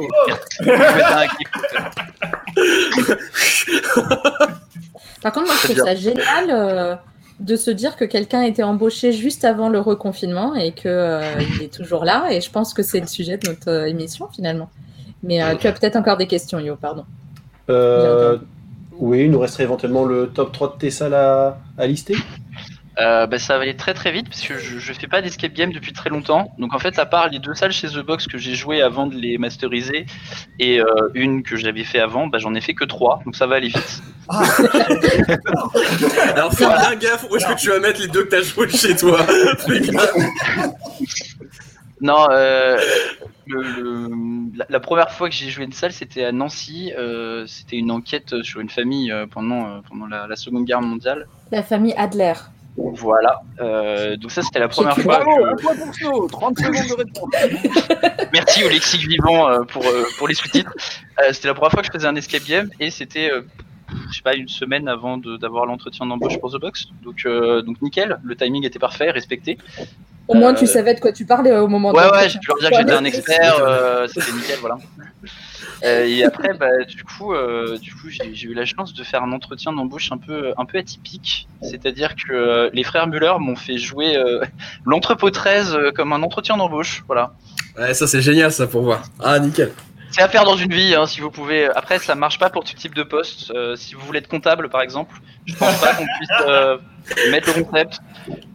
Par 5.22 5.32
contre, 5.32 5.48
moi 5.48 5.56
je 5.62 5.74
trouve 5.74 5.84
ça 5.84 5.96
génial 5.96 6.50
euh, 6.50 6.96
de 7.40 7.56
se 7.56 7.70
dire 7.70 7.96
que 7.96 8.06
quelqu'un 8.06 8.42
était 8.42 8.64
embauché 8.64 9.14
juste 9.14 9.46
avant 9.46 9.70
le 9.70 9.80
reconfinement 9.80 10.56
et 10.56 10.72
que 10.72 10.88
euh, 10.88 11.22
est 11.62 11.72
toujours 11.74 12.04
là. 12.04 12.28
Et 12.32 12.42
je 12.42 12.50
pense 12.50 12.74
que 12.74 12.82
c'est 12.82 13.00
le 13.00 13.08
sujet 13.08 13.38
de 13.38 13.48
notre 13.50 13.70
euh, 13.70 13.86
émission 13.86 14.28
finalement. 14.34 14.70
Mais 15.24 15.44
euh, 15.44 15.56
tu 15.56 15.68
as 15.68 15.72
peut-être 15.72 15.96
encore 15.96 16.18
des 16.18 16.28
questions, 16.28 16.60
Yo, 16.60 16.76
pardon. 16.76 17.06
Euh, 17.70 18.38
oui, 18.94 19.26
il 19.26 19.32
nous 19.32 19.40
resterait 19.40 19.64
éventuellement 19.64 20.06
le 20.06 20.28
top 20.28 20.52
3 20.52 20.74
de 20.74 20.80
tes 20.80 20.92
salles 20.92 21.14
à, 21.14 21.60
à 21.78 21.88
lister. 21.88 22.16
Euh, 23.00 23.28
bah, 23.28 23.38
ça 23.38 23.58
va 23.58 23.62
aller 23.64 23.76
très 23.76 23.94
très 23.94 24.12
vite 24.12 24.28
parce 24.28 24.42
que 24.42 24.58
je, 24.58 24.80
je 24.80 24.92
fais 24.94 25.06
pas 25.06 25.22
d'escape 25.22 25.54
game 25.54 25.72
depuis 25.72 25.94
très 25.94 26.10
longtemps. 26.10 26.52
Donc 26.58 26.74
en 26.74 26.80
fait, 26.80 26.98
à 26.98 27.06
part 27.06 27.30
les 27.30 27.38
deux 27.38 27.54
salles 27.54 27.72
chez 27.72 27.88
The 27.90 28.00
Box 28.00 28.26
que 28.26 28.40
j'ai 28.40 28.56
joué 28.56 28.82
avant 28.82 29.06
de 29.06 29.14
les 29.14 29.38
masteriser 29.38 30.08
et 30.58 30.80
euh, 30.80 30.86
une 31.14 31.44
que 31.44 31.58
j'avais 31.58 31.84
fait 31.84 32.00
avant, 32.00 32.26
bah, 32.26 32.40
j'en 32.40 32.56
ai 32.56 32.62
fait 32.62 32.74
que 32.74 32.86
trois. 32.86 33.22
Donc 33.26 33.36
ça 33.36 33.46
va 33.46 33.58
aller 33.58 33.68
vite. 33.68 34.02
Alors 36.36 36.52
fais 36.54 36.66
bien 36.66 36.96
gaffe 36.96 37.28
où 37.30 37.36
est-ce 37.36 37.46
que 37.46 37.60
tu 37.60 37.70
vas 37.70 37.80
mettre 37.80 38.02
les 38.02 38.08
deux 38.08 38.24
que 38.24 38.30
t'as 38.30 38.42
joué 38.42 38.68
chez 38.70 38.96
toi. 38.96 39.20
Non, 42.00 42.28
euh, 42.32 42.78
le- 43.48 43.62
le- 43.64 44.58
la, 44.58 44.66
la 44.70 44.80
première 44.80 45.12
fois 45.12 45.30
que 45.30 45.36
j'ai 45.36 45.50
joué 45.50 45.64
une 45.66 45.72
salle, 45.72 45.92
c'était 45.92 46.24
à 46.26 46.32
Nancy. 46.32 46.94
Euh, 46.98 47.46
c'était 47.48 47.78
une 47.78 47.90
enquête 47.92 48.44
sur 48.44 48.60
une 48.60 48.70
famille 48.70 49.12
euh, 49.12 49.26
pendant, 49.26 49.82
pendant 49.82 50.06
la, 50.06 50.28
la 50.28 50.36
Seconde 50.36 50.66
Guerre 50.66 50.82
mondiale. 50.82 51.28
La 51.52 51.64
famille 51.64 51.94
Adler. 51.98 52.34
Voilà. 52.78 53.42
Euh, 53.60 54.16
donc 54.18 54.30
ça, 54.32 54.44
c'était 54.44 54.60
la 54.60 54.68
première 54.68 54.96
fois. 54.96 55.24
Bravo, 55.24 55.32
que- 55.36 55.50
un 55.52 55.56
point 55.56 55.76
pour 55.76 55.96
Snow, 55.96 56.28
30 56.28 56.60
secondes 56.60 56.88
de 56.88 56.94
réponse. 56.94 58.28
Merci 58.34 58.64
au 58.64 58.70
lexique 58.70 59.08
vivant 59.08 59.66
pour, 59.66 59.84
pour 60.20 60.28
les 60.28 60.36
sous-titres. 60.36 60.72
Euh, 61.20 61.34
c'était 61.34 61.48
la 61.48 61.56
première 61.56 61.72
fois 61.72 61.82
que 61.82 61.88
je 61.88 61.92
faisais 61.92 62.08
un 62.08 62.16
escape 62.16 62.44
game 62.44 62.70
et 62.80 62.92
c'était, 62.92 63.32
je 64.10 64.16
sais 64.16 64.22
pas, 64.22 64.36
une 64.36 64.48
semaine 64.50 64.88
avant 64.88 65.18
de- 65.18 65.38
d'avoir 65.38 65.66
l'entretien 65.66 66.06
d'embauche 66.06 66.38
pour 66.40 66.52
The 66.52 66.60
Box. 66.60 66.86
Donc, 67.04 67.26
euh, 67.26 67.62
donc 67.62 67.82
nickel, 67.82 68.20
le 68.24 68.36
timing 68.36 68.66
était 68.66 68.80
parfait, 68.80 69.12
respecté. 69.12 69.58
Au 70.28 70.34
moins, 70.34 70.52
Euh, 70.52 70.56
tu 70.58 70.68
savais 70.68 70.94
de 70.94 71.00
quoi 71.00 71.14
tu 71.14 71.26
parlais 71.26 71.58
au 71.58 71.68
moment 71.70 71.94
de 71.94 71.98
Ouais, 71.98 72.04
ouais, 72.12 72.28
pu 72.28 72.38
leur 72.50 72.58
dire 72.60 72.70
que 72.72 72.76
j'étais 72.78 72.92
un 72.94 73.06
expert, 73.06 73.56
euh, 73.62 74.08
c'était 74.08 74.32
nickel, 74.34 74.58
voilà. 74.60 74.78
Euh, 75.86 76.06
et 76.06 76.24
après, 76.26 76.54
bah, 76.54 76.84
du 76.86 77.04
coup, 77.04 77.34
euh, 77.34 77.78
du 77.78 77.94
coup, 77.94 78.10
j'ai 78.10 78.34
j'ai 78.34 78.48
eu 78.50 78.54
la 78.54 78.66
chance 78.66 78.94
de 78.94 79.04
faire 79.04 79.24
un 79.24 79.32
entretien 79.32 79.72
d'embauche 79.72 80.12
un 80.12 80.18
peu, 80.18 80.54
un 80.58 80.66
peu 80.66 80.80
atypique. 80.80 81.48
C'est-à-dire 81.62 82.16
que 82.16 82.34
euh, 82.34 82.70
les 82.74 82.84
frères 82.84 83.08
Muller 83.08 83.34
m'ont 83.40 83.56
fait 83.56 83.78
jouer 83.78 84.18
euh, 84.18 84.42
l'entrepôt 84.86 85.30
13 85.30 85.74
euh, 85.76 85.92
comme 85.92 86.12
un 86.14 86.24
entretien 86.24 86.58
d'embauche, 86.58 87.04
voilà. 87.08 87.34
Ouais, 87.78 87.94
ça 87.94 88.08
c'est 88.08 88.22
génial 88.22 88.52
ça 88.52 88.66
pour 88.68 88.82
voir. 88.82 89.04
Ah 89.24 89.38
nickel. 89.40 89.72
C'est 90.12 90.22
à 90.22 90.30
faire 90.30 90.46
dans 90.46 90.56
une 90.56 90.74
vie, 90.74 90.96
hein, 90.96 91.06
si 91.06 91.22
vous 91.22 91.32
pouvez. 91.32 91.66
Après, 91.66 92.00
ça 92.00 92.16
marche 92.16 92.40
pas 92.40 92.50
pour 92.50 92.64
tout 92.64 92.74
type 92.74 92.96
de 92.96 93.04
poste. 93.04 93.52
Euh, 93.52 93.76
si 93.76 93.94
vous 93.94 94.02
voulez 94.02 94.20
être 94.20 94.28
comptable, 94.28 94.70
par 94.70 94.82
exemple, 94.82 95.16
je 95.46 95.56
pense 95.56 95.80
pas 95.80 95.94
qu'on 95.94 96.06
puisse 96.06 96.48
euh, 96.48 96.78
mettre 97.32 97.56
le 97.56 97.64
concept, 97.64 98.00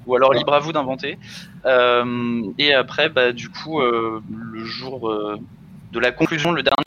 ou 0.07 0.17
alors 0.17 0.33
libre 0.33 0.55
à 0.55 0.59
vous 0.59 0.73
d'inventer. 0.73 1.19
Euh, 1.67 2.43
et 2.59 2.75
après, 2.75 3.09
bah, 3.09 3.33
du 3.33 3.49
coup, 3.49 3.81
euh, 3.81 4.23
le 4.31 4.65
jour 4.65 5.09
euh, 5.09 5.39
de 5.93 6.01
la 6.01 6.11
conclusion, 6.11 6.53
le 6.53 6.63
dernier 6.63 6.85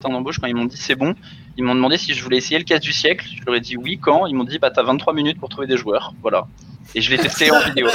entretien 0.00 0.16
d'embauche, 0.16 0.38
quand 0.38 0.46
ils 0.46 0.54
m'ont 0.54 0.64
dit 0.66 0.76
c'est 0.76 0.94
bon, 0.94 1.14
ils 1.56 1.64
m'ont 1.64 1.74
demandé 1.74 1.96
si 1.96 2.14
je 2.14 2.22
voulais 2.22 2.36
essayer 2.36 2.56
le 2.58 2.64
casse 2.64 2.80
du 2.80 2.92
siècle. 2.92 3.26
Je 3.36 3.44
leur 3.44 3.56
ai 3.56 3.60
dit 3.60 3.76
oui, 3.76 3.98
quand? 4.00 4.26
Ils 4.26 4.34
m'ont 4.34 4.44
dit 4.44 4.60
bah 4.60 4.70
t'as 4.70 4.84
23 4.84 5.12
minutes 5.12 5.40
pour 5.40 5.48
trouver 5.48 5.66
des 5.66 5.76
joueurs, 5.76 6.14
voilà. 6.22 6.46
Et 6.94 7.00
je 7.00 7.10
l'ai 7.10 7.18
testé 7.18 7.50
en 7.50 7.58
vidéo. 7.60 7.88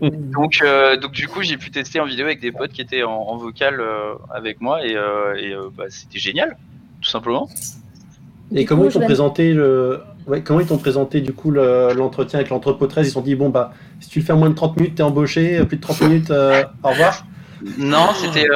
donc, 0.00 0.54
euh, 0.62 0.96
donc 0.96 1.12
du 1.12 1.28
coup, 1.28 1.42
j'ai 1.42 1.58
pu 1.58 1.70
tester 1.70 2.00
en 2.00 2.06
vidéo 2.06 2.24
avec 2.24 2.40
des 2.40 2.50
potes 2.50 2.72
qui 2.72 2.80
étaient 2.80 3.02
en, 3.02 3.12
en 3.12 3.36
vocal 3.36 3.78
euh, 3.78 4.14
avec 4.34 4.60
moi 4.62 4.84
et, 4.86 4.96
euh, 4.96 5.34
et, 5.36 5.52
euh, 5.52 5.68
bah, 5.76 5.84
c'était 5.90 6.18
génial, 6.18 6.56
tout 7.02 7.10
simplement. 7.10 7.48
Et 8.54 8.64
comment 8.64 8.86
ils 8.86 8.92
t'ont 8.92 9.00
présenté 9.00 9.52
le... 9.52 10.00
ouais, 10.26 10.40
comment 10.42 10.60
ils 10.60 10.66
t'ont 10.66 10.78
présenté 10.78 11.20
du 11.20 11.32
coup 11.34 11.50
le- 11.50 11.92
l'entretien 11.94 12.38
avec 12.38 12.48
l'entrepôt 12.50 12.86
13 12.86 13.06
Ils 13.06 13.08
se 13.10 13.14
sont 13.14 13.20
dit 13.20 13.34
bon 13.36 13.50
bah 13.50 13.72
si 14.00 14.08
tu 14.08 14.18
le 14.20 14.24
fais 14.24 14.32
en 14.32 14.38
moins 14.38 14.48
de 14.50 14.54
30 14.54 14.76
minutes, 14.78 14.94
t'es 14.96 15.02
embauché, 15.02 15.62
plus 15.66 15.76
de 15.76 15.82
30 15.82 16.00
minutes, 16.00 16.30
euh, 16.30 16.64
au 16.82 16.88
revoir. 16.88 17.26
Non, 17.76 18.08
c'était. 18.14 18.48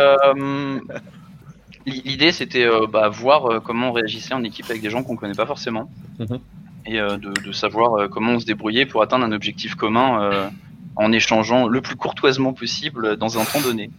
L'i- 1.87 2.03
L'idée, 2.05 2.33
c'était 2.33 2.65
euh, 2.65 2.87
bah, 2.87 3.09
voir 3.09 3.47
euh, 3.47 3.61
comment 3.61 3.89
on 3.91 3.93
réagissait 3.93 4.35
en 4.35 4.45
équipe 4.45 4.67
avec 4.71 4.83
des 4.83 4.91
gens 4.91 5.03
qu'on 5.03 5.17
connaît 5.17 5.35
pas 5.35 5.47
forcément. 5.47 5.91
Mhm. 6.19 6.39
Et 6.87 7.01
euh, 7.01 7.17
de, 7.17 7.33
de 7.33 7.53
savoir 7.53 8.09
comment 8.11 8.33
on 8.33 8.39
se 8.41 8.45
débrouillait 8.47 8.87
pour 8.87 9.03
atteindre 9.03 9.25
un 9.25 9.33
objectif 9.33 9.75
commun 9.75 10.51
en 10.97 11.13
échangeant 11.13 11.67
le 11.67 11.81
plus 11.81 11.97
courtoisement 11.97 12.53
possible 12.53 13.17
dans 13.17 13.39
un 13.39 13.45
temps 13.45 13.61
donné. 13.63 13.91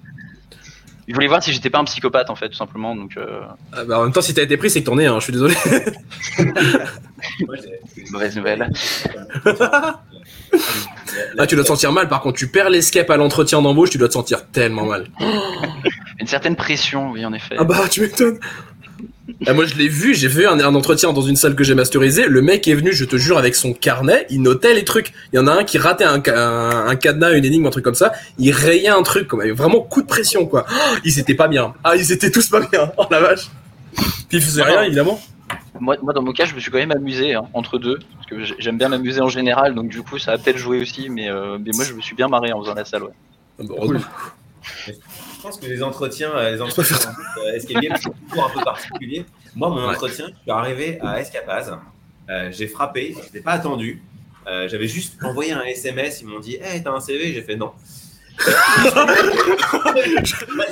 Je 1.08 1.14
voulais 1.14 1.28
voir 1.28 1.43
si 1.43 1.53
j'étais 1.53 1.70
pas 1.70 1.80
un 1.80 1.84
psychopathe 1.84 2.30
en 2.30 2.36
fait, 2.36 2.49
tout 2.49 2.56
simplement. 2.56 2.95
Donc, 2.95 3.16
euh, 3.18 3.41
Ah, 3.74 3.84
bah, 3.86 3.99
en 3.99 4.03
même 4.03 4.12
temps 4.12 4.22
si 4.22 4.34
t'as 4.34 4.41
été 4.43 4.58
pris 4.58 4.70
c'est 4.70 4.82
que 4.82 4.86
t'en 4.88 4.97
es 4.97 5.06
un, 5.06 5.20
je 5.20 5.24
suis 5.26 5.34
désolé. 5.34 5.56
Mauvaise 8.12 8.36
nouvelle. 8.36 8.70
Ah 11.38 11.47
tu 11.47 11.56
dois 11.56 11.64
te 11.64 11.68
sentir 11.68 11.91
mal 11.91 12.08
par 12.10 12.22
contre, 12.22 12.38
tu 12.38 12.47
perds 12.47 12.70
l'escape 12.70 13.10
à 13.10 13.18
l'entretien 13.18 13.62
d'embauche, 13.62 13.89
tu 13.91 13.97
dois 13.97 14.08
te 14.08 14.14
sentir 14.14 14.47
tellement 14.47 14.86
mal. 14.86 15.08
Une 16.20 16.28
certaine 16.28 16.56
pression, 16.56 17.12
oui, 17.12 17.26
en 17.26 17.34
effet. 17.34 17.56
Ah 17.58 17.64
bah 17.64 17.88
tu 17.89 18.01
m'étonnes. 18.01 18.39
Ah, 19.47 19.53
moi, 19.53 19.65
je 19.65 19.75
l'ai 19.75 19.89
vu, 19.89 20.15
j'ai 20.15 20.29
fait 20.29 20.45
un, 20.45 20.59
un 20.59 20.75
entretien 20.75 21.11
dans 21.11 21.21
une 21.21 21.36
salle 21.36 21.55
que 21.55 21.63
j'ai 21.63 21.75
masterisé. 21.75 22.27
Le 22.27 22.41
mec 22.41 22.67
est 22.67 22.73
venu, 22.73 22.93
je 22.93 23.03
te 23.05 23.17
jure, 23.17 23.38
avec 23.38 23.53
son 23.55 23.73
carnet, 23.73 24.25
il 24.29 24.41
notait 24.41 24.73
les 24.73 24.86
trucs. 24.86 25.11
Il 25.33 25.36
y 25.36 25.39
en 25.39 25.47
a 25.47 25.51
un 25.53 25.63
qui 25.65 25.77
ratait 25.77 26.05
un, 26.05 26.21
un, 26.25 26.88
un 26.88 26.95
cadenas, 26.95 27.33
une 27.33 27.43
énigme, 27.45 27.65
un 27.65 27.69
truc 27.69 27.83
comme 27.83 27.95
ça. 27.95 28.13
Il 28.38 28.51
rayait 28.51 28.88
un 28.88 29.03
truc, 29.03 29.27
comme 29.27 29.45
vraiment 29.51 29.81
coup 29.81 30.01
de 30.01 30.07
pression, 30.07 30.45
quoi. 30.45 30.65
Oh, 30.71 30.95
ils 31.03 31.19
étaient 31.19 31.36
pas 31.36 31.47
bien. 31.49 31.73
Ah, 31.83 31.95
ils 31.95 32.11
étaient 32.11 32.31
tous 32.31 32.47
pas 32.49 32.61
bien. 32.61 32.91
Oh 32.97 33.03
la 33.11 33.19
vache. 33.19 33.47
Puis 34.29 34.38
il 34.38 34.41
faisait 34.41 34.63
rien, 34.63 34.83
évidemment. 34.83 35.19
Moi, 35.79 35.97
moi, 36.01 36.13
dans 36.13 36.21
mon 36.21 36.31
cas, 36.31 36.45
je 36.45 36.55
me 36.55 36.59
suis 36.61 36.71
quand 36.71 36.77
même 36.77 36.91
amusé 36.93 37.33
hein, 37.33 37.43
entre 37.53 37.77
deux, 37.77 37.99
parce 38.15 38.27
que 38.29 38.43
j'ai- 38.45 38.55
j'aime 38.59 38.77
bien 38.77 38.88
m'amuser 38.89 39.19
en 39.21 39.27
général, 39.29 39.75
donc 39.75 39.89
du 39.89 40.01
coup, 40.01 40.17
ça 40.17 40.31
a 40.31 40.38
peut-être 40.38 40.57
joué 40.57 40.79
aussi, 40.81 41.09
mais, 41.09 41.29
euh, 41.29 41.57
mais 41.63 41.71
moi, 41.75 41.83
je 41.83 41.93
me 41.93 42.01
suis 42.01 42.15
bien 42.15 42.29
marré 42.29 42.51
en 42.53 42.61
faisant 42.61 42.73
la 42.73 42.86
salle, 42.86 43.03
ouais. 43.03 43.09
Ah, 43.59 43.63
bah, 43.67 43.75
heureusement. 43.77 43.99
Je 44.88 44.91
pense 45.45 45.57
que 45.59 45.65
les 45.67 45.81
entretiens, 45.83 46.31
euh, 46.35 46.51
les 46.51 46.61
entretiens 46.61 46.97
euh, 47.45 47.53
Escape 47.55 47.81
Game 47.81 47.95
sont 47.97 48.13
toujours 48.29 48.45
un 48.45 48.49
peu 48.57 48.63
particuliers. 48.63 49.25
Moi, 49.55 49.69
mon 49.69 49.87
Ouais. 49.87 49.93
entretien, 49.93 50.25
je 50.27 50.41
suis 50.41 50.51
arrivé 50.51 50.99
à 51.01 51.19
Escapaz, 51.21 51.71
euh, 52.29 52.49
j'ai 52.51 52.67
frappé, 52.67 53.15
je 53.15 53.37
n'ai 53.37 53.43
pas 53.43 53.51
attendu. 53.53 54.01
Euh, 54.47 54.67
J'avais 54.67 54.87
juste 54.87 55.15
envoyé 55.23 55.53
un 55.53 55.61
SMS, 55.63 56.21
ils 56.21 56.27
m'ont 56.27 56.39
dit 56.39 56.57
Hey, 56.61 56.83
t'as 56.83 56.91
un 56.91 56.99
CV 56.99 57.33
J'ai 57.33 57.41
fait 57.41 57.55
non. 57.55 57.71
Le 58.37 58.51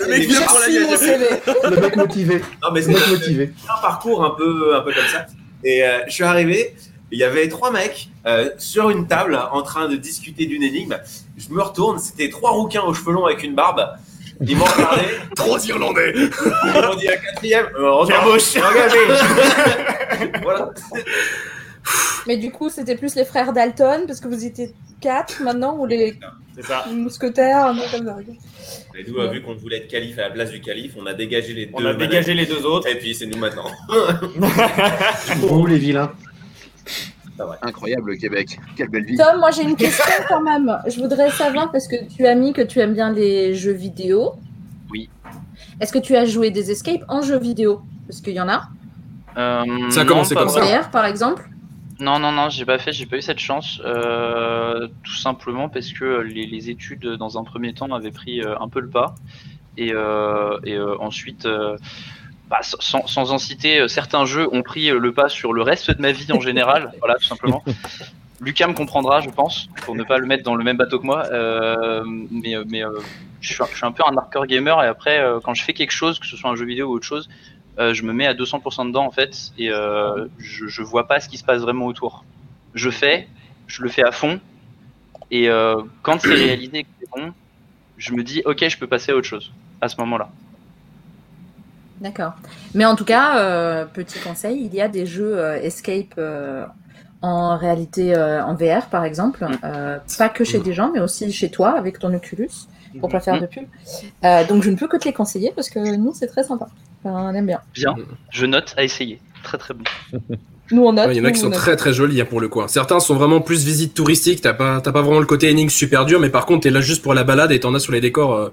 mec 0.10 0.28
vient 0.28 0.42
pour 0.46 0.60
la 0.60 0.70
gueule. 0.70 0.98
CV. 0.98 1.26
Le 1.72 1.80
mec 1.82 1.96
motivé. 1.96 2.42
Non, 2.62 2.72
mais 2.72 2.82
c'est 2.82 2.92
motivé. 3.10 3.52
un 3.70 3.82
parcours 3.82 4.24
un 4.26 4.32
peu, 4.32 4.76
un 4.76 4.82
peu 4.82 4.94
comme 4.94 5.08
ça. 5.08 5.26
Et 5.64 5.84
euh, 5.84 6.00
je 6.08 6.12
suis 6.14 6.24
arrivé, 6.24 6.76
il 7.12 7.20
y 7.20 7.24
avait 7.24 7.48
trois 7.48 7.72
mecs 7.72 8.10
euh, 8.26 8.50
sur 8.58 8.90
une 8.90 9.08
table 9.08 9.40
en 9.52 9.62
train 9.62 9.88
de 9.88 9.96
discuter 9.96 10.46
d'une 10.46 10.64
énigme. 10.64 10.98
Je 11.38 11.50
me 11.50 11.62
retourne, 11.62 12.00
c'était 12.00 12.30
trois 12.30 12.52
rouquins 12.52 12.82
aux 12.82 12.94
cheveux 12.94 13.14
longs 13.14 13.26
avec 13.26 13.44
une 13.44 13.56
barbe. 13.56 13.86
Ils 14.42 14.58
m'ont 14.58 14.66
regardé, 14.66 15.04
Trois 15.36 15.66
Irlandais. 15.68 16.14
ils 16.16 16.82
m'ont 16.82 16.96
dit 16.96 17.06
la 17.06 17.18
quatrième, 17.18 17.66
euh, 17.78 17.92
engagé, 17.92 18.62
engagé. 18.62 20.32
voilà. 20.42 20.72
Mais 22.28 22.38
du 22.38 22.52
coup, 22.52 22.70
c'était 22.70 22.96
plus 22.96 23.16
les 23.16 23.26
frères 23.26 23.54
Dalton, 23.54 24.06
parce 24.08 24.20
que 24.20 24.28
vous 24.28 24.46
étiez 24.46 24.74
quatre 25.02 25.42
maintenant, 25.42 25.78
ou 25.78 25.86
les 25.86 26.18
ça. 26.62 26.86
mousquetaires, 26.92 27.66
un 27.66 27.76
comme 27.92 28.06
ça. 28.06 28.18
Et 28.98 29.04
nous, 29.10 29.18
euh, 29.18 29.30
vu 29.30 29.42
qu'on 29.42 29.56
voulait 29.56 29.78
être 29.78 29.88
calife 29.90 30.18
à 30.20 30.24
la 30.24 30.30
place 30.30 30.50
du 30.52 30.62
calife, 30.62 30.94
on 30.98 31.06
a 31.06 31.14
dégagé 31.14 31.54
les 31.54 31.66
deux. 31.66 31.72
On 31.76 31.86
a 31.86 31.94
dégagé 31.94 32.34
les 32.34 32.46
deux 32.46 32.66
autres. 32.66 32.88
Et 32.88 32.96
puis 32.96 33.14
c'est 33.14 33.26
nous 33.26 33.38
maintenant. 33.38 33.70
Vous, 35.38 35.66
les 35.68 35.78
vilains. 35.78 36.12
Incroyable 37.62 38.12
le 38.12 38.18
Québec. 38.18 38.60
Quelle 38.76 38.90
belle 38.90 39.06
vie. 39.06 39.18
Tom, 39.18 39.40
moi 39.40 39.52
j'ai 39.52 39.64
une 39.64 39.76
question 39.78 40.06
quand 40.28 40.42
même. 40.42 40.78
Je 40.88 41.00
voudrais 41.00 41.30
savoir, 41.32 41.72
parce 41.72 41.88
que 41.88 41.96
tu 42.16 42.26
as 42.26 42.36
mis 42.36 42.54
que 42.54 42.62
tu 42.62 42.80
aimes 42.80 42.94
bien 42.94 43.12
les 43.12 43.56
jeux 43.56 43.72
vidéo. 43.72 44.34
Oui. 44.92 45.10
Est-ce 45.80 45.92
que 45.92 46.00
tu 46.00 46.16
as 46.16 46.26
joué 46.26 46.52
des 46.52 46.72
escapes 46.72 47.04
en 47.08 47.22
jeux 47.22 47.40
vidéo? 47.40 47.82
Parce 48.08 48.22
qu'il 48.22 48.34
y 48.34 48.42
en 48.42 48.50
a. 48.50 48.64
Euh, 49.38 49.90
Ça 49.90 50.02
a 50.02 50.04
non, 50.04 50.10
commencé 50.10 50.36
pas 50.36 50.42
comme 50.42 50.50
ça. 50.50 50.62
VR 50.82 50.90
par 50.92 51.06
exemple? 51.06 51.50
Non, 52.00 52.20
non, 52.20 52.32
non, 52.32 52.50
j'ai 52.50 52.66
pas 52.66 52.80
fait, 52.80 52.92
j'ai 52.92 53.06
pas 53.06 53.18
eu 53.18 53.22
cette 53.22 53.40
chance, 53.40 53.80
euh, 53.86 54.88
tout 55.04 55.16
simplement 55.16 55.70
parce 55.70 55.94
que 55.94 56.22
les, 56.22 56.46
les 56.46 56.70
études 56.70 57.08
dans 57.18 57.38
un 57.38 57.44
premier 57.44 57.74
temps 57.74 57.92
avaient 57.94 58.12
pris 58.12 58.42
euh, 58.42 58.56
un 58.60 58.68
peu 58.68 58.80
le 58.82 58.90
pas, 58.90 59.16
et, 59.78 59.92
euh, 59.94 60.58
et 60.66 60.74
euh, 60.74 60.98
ensuite, 61.00 61.46
euh, 61.46 61.78
bah, 62.50 62.60
sans, 62.62 63.08
sans 63.08 63.32
en 63.32 63.38
citer, 63.38 63.80
euh, 63.80 63.88
certains 63.88 64.26
jeux 64.26 64.48
ont 64.54 64.62
pris 64.64 64.90
euh, 64.90 65.00
le 65.00 65.12
pas 65.14 65.30
sur 65.30 65.54
le 65.54 65.62
reste 65.62 65.92
de 65.92 66.02
ma 66.02 66.12
vie 66.12 66.32
en 66.32 66.40
général, 66.40 66.92
voilà, 67.00 67.16
tout 67.16 67.26
simplement. 67.26 67.64
Lucas 68.42 68.68
me 68.68 68.74
comprendra, 68.74 69.22
je 69.22 69.30
pense, 69.30 69.70
pour 69.86 69.96
ne 69.96 70.04
pas 70.04 70.18
le 70.18 70.26
mettre 70.26 70.44
dans 70.44 70.56
le 70.56 70.64
même 70.64 70.76
bateau 70.78 71.00
que 71.00 71.06
moi, 71.06 71.26
euh, 71.32 72.04
mais, 72.06 72.56
euh, 72.56 72.66
mais 72.68 72.84
euh, 72.84 73.00
je, 73.40 73.54
suis, 73.54 73.64
un- 73.64 73.68
je 73.72 73.78
suis 73.78 73.86
un 73.86 73.92
peu 73.94 74.04
un 74.06 74.16
hardcore 74.18 74.48
gamer, 74.48 74.84
et 74.84 74.88
après, 74.88 75.20
euh, 75.20 75.40
quand 75.42 75.54
je 75.54 75.64
fais 75.64 75.74
quelque 75.74 75.92
chose, 75.92 76.20
que 76.20 76.26
ce 76.28 76.36
soit 76.36 76.50
un 76.50 76.56
jeu 76.56 76.66
vidéo 76.66 76.88
ou 76.90 76.94
autre 76.96 77.06
chose, 77.06 77.30
euh, 77.80 77.94
je 77.94 78.04
me 78.04 78.12
mets 78.14 78.28
à 78.28 78.34
200% 78.36 78.86
dedans 78.88 79.04
en 79.04 79.10
fait 79.10 79.52
et 79.58 79.72
euh, 79.72 80.28
je, 80.38 80.68
je 80.68 80.82
vois 80.84 81.08
pas 81.08 81.20
ce 81.20 81.28
qui 81.28 81.40
se 81.40 81.44
passe 81.44 81.60
vraiment 81.62 81.88
autour. 81.88 82.24
Je 82.76 82.92
fais, 82.92 83.28
je 83.66 83.82
le 83.82 83.90
fais 83.90 84.04
à 84.04 84.12
fond 84.12 84.40
et 85.32 85.50
euh, 85.50 85.82
quand 86.04 86.20
c'est 86.22 86.36
réalisé 86.36 86.78
et 86.80 86.84
que 86.84 86.90
c'est 87.00 87.10
bon, 87.20 87.34
je 87.98 88.14
me 88.14 88.22
dis 88.24 88.44
ok 88.46 88.64
je 88.70 88.78
peux 88.78 88.86
passer 88.86 89.12
à 89.12 89.16
autre 89.16 89.28
chose 89.28 89.52
à 89.82 89.88
ce 89.90 89.98
moment-là. 90.02 90.30
D'accord. 92.02 92.34
Mais 92.74 92.86
en 92.86 92.96
tout 92.96 93.06
cas, 93.06 93.38
euh, 93.40 93.86
petit 93.86 94.20
conseil, 94.20 94.66
il 94.66 94.74
y 94.76 94.82
a 94.82 94.88
des 94.88 95.06
jeux 95.06 95.38
euh, 95.38 95.56
escape 95.62 96.14
euh, 96.18 96.66
en 97.22 97.58
réalité 97.58 98.14
euh, 98.16 98.44
en 98.44 98.56
VR 98.56 98.88
par 98.90 99.06
exemple, 99.06 99.46
Mm. 99.46 99.58
Euh, 99.64 99.98
pas 100.18 100.30
que 100.30 100.44
chez 100.44 100.60
des 100.60 100.74
gens, 100.74 100.92
mais 100.94 101.00
aussi 101.00 101.32
chez 101.32 101.50
toi 101.50 101.78
avec 101.78 102.00
ton 102.00 102.14
Oculus, 102.14 102.50
pour 103.00 103.10
pas 103.10 103.20
faire 103.22 103.36
Mm. 103.36 103.42
de 103.42 103.46
pub. 103.46 103.64
Euh, 104.26 104.46
donc 104.46 104.64
je 104.64 104.70
ne 104.70 104.76
peux 104.76 104.88
que 104.88 104.98
te 104.98 105.06
les 105.06 105.14
conseiller 105.14 105.54
parce 105.56 105.70
que 105.70 105.80
nous 105.96 106.14
c'est 106.14 106.28
très 106.28 106.44
sympa. 106.44 106.68
Enfin, 107.04 107.30
on 107.32 107.34
aime 107.36 107.46
bien. 107.46 107.60
Bien, 107.74 107.96
je 108.32 108.46
note 108.46 108.74
à 108.78 108.84
essayer. 108.84 109.22
Très 109.44 109.58
très 109.58 109.74
bon. 109.74 109.84
Nous 110.72 110.84
on 110.86 110.94
note. 110.94 111.08
Ouais, 111.08 111.16
Il 111.16 111.18
y 111.18 111.22
en 111.22 111.26
a 111.26 111.32
qui 111.32 111.40
on 111.40 111.44
sont 111.44 111.50
note. 111.50 111.60
très 111.60 111.76
très 111.76 111.92
jolis 111.94 112.22
hein, 112.22 112.26
pour 112.30 112.40
le 112.40 112.48
coup. 112.48 112.62
hein. 112.62 112.68
Certains 112.70 113.00
sont 113.02 113.16
vraiment 113.16 113.42
plus 113.42 113.64
visite 113.66 113.94
touristique, 113.94 114.40
t'as 114.42 114.54
pas, 114.54 114.80
t'as 114.82 114.92
pas 114.94 115.02
vraiment 115.02 115.20
le 115.20 115.26
côté 115.26 115.50
énigme 115.50 115.70
super 115.70 116.06
dur, 116.06 116.20
mais 116.22 116.30
par 116.30 116.46
contre 116.46 116.62
t'es 116.64 116.70
là 116.70 116.80
juste 116.82 117.02
pour 117.04 117.14
la 117.14 117.24
balade 117.26 117.52
et 117.52 117.60
t'en 117.60 117.74
as 117.74 117.80
sur 117.80 117.92
les 117.92 118.00
décors, 118.02 118.34
euh, 118.34 118.50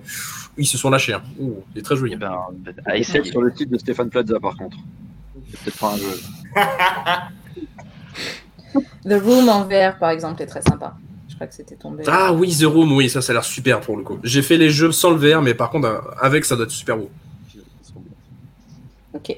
ils 0.61 0.67
se 0.67 0.79
sont 0.79 0.91
lâchés. 0.91 1.15
Hein. 1.15 1.23
Ouh, 1.41 1.65
c'est 1.75 1.83
très 1.83 1.97
joli. 1.97 2.13
Eh 2.15 2.17
Ben, 2.17 2.37
à 2.85 2.97
essayer. 2.97 3.25
Sur 3.25 3.43
le 3.43 3.53
site 3.55 3.71
de 3.71 3.79
Stéphane 3.79 4.11
Plaza, 4.11 4.39
par 4.39 4.57
contre. 4.57 4.77
C'est 5.51 5.61
peut-être 5.61 5.79
pas 5.79 5.95
un 5.95 5.97
jeu. 5.97 6.21
The 9.05 9.21
Room 9.25 9.49
en 9.49 9.65
VR 9.65 9.99
par 9.99 10.11
exemple 10.11 10.43
est 10.43 10.47
très 10.47 10.63
sympa. 10.63 10.95
Je 11.29 11.35
crois 11.35 11.47
que 11.47 11.55
c'était 11.55 11.75
tombé. 11.75 12.05
Ah 12.07 12.33
oui, 12.33 12.57
The 12.57 12.65
Room, 12.65 12.93
oui, 12.93 13.09
ça 13.09 13.23
ça 13.23 13.33
a 13.33 13.35
l'air 13.35 13.45
super 13.45 13.81
pour 13.81 13.97
le 13.97 14.05
coup. 14.05 14.19
J'ai 14.23 14.43
fait 14.43 14.59
les 14.59 14.71
jeux 14.71 14.93
sans 14.93 15.11
le 15.11 15.17
VR, 15.17 15.43
mais 15.43 15.55
par 15.55 15.71
contre 15.71 15.89
euh, 15.89 16.01
avec 16.21 16.45
ça 16.45 16.55
doit 16.55 16.67
être 16.67 16.71
super 16.71 16.99
beau. 16.99 17.11
Ok. 19.15 19.37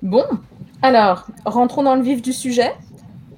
Bon, 0.00 0.24
alors, 0.80 1.26
rentrons 1.44 1.82
dans 1.82 1.94
le 1.94 2.02
vif 2.02 2.22
du 2.22 2.32
sujet. 2.32 2.72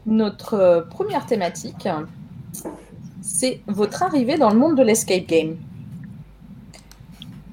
Notre 0.06 0.54
euh, 0.54 0.82
première 0.82 1.26
thématique, 1.26 1.88
c'est 3.20 3.62
votre 3.66 4.02
arrivée 4.02 4.36
dans 4.36 4.50
le 4.50 4.58
monde 4.58 4.76
de 4.76 4.82
l'escape 4.82 5.26
game. 5.26 5.56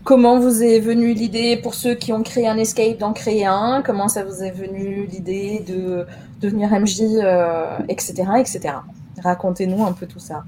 Comment 0.06 0.40
vous 0.40 0.62
est 0.62 0.80
venue 0.80 1.14
l'idée, 1.14 1.58
pour 1.58 1.74
ceux 1.74 1.96
qui 1.96 2.14
ont 2.14 2.22
créé 2.22 2.48
un 2.48 2.58
escape, 2.58 3.00
d'en 3.00 3.12
créer 3.12 3.48
un? 3.48 3.82
Comment 3.84 4.08
ça 4.08 4.24
vous 4.24 4.44
est 4.44 4.52
venu 4.52 5.08
l'idée 5.08 5.66
de 5.68 6.06
devenir 6.40 6.70
MJ, 6.70 7.02
euh, 7.02 7.80
etc., 7.90 8.14
etc. 8.40 8.76
Racontez-nous 9.24 9.84
un 9.84 9.94
peu 9.94 10.06
tout 10.06 10.20
ça. 10.20 10.44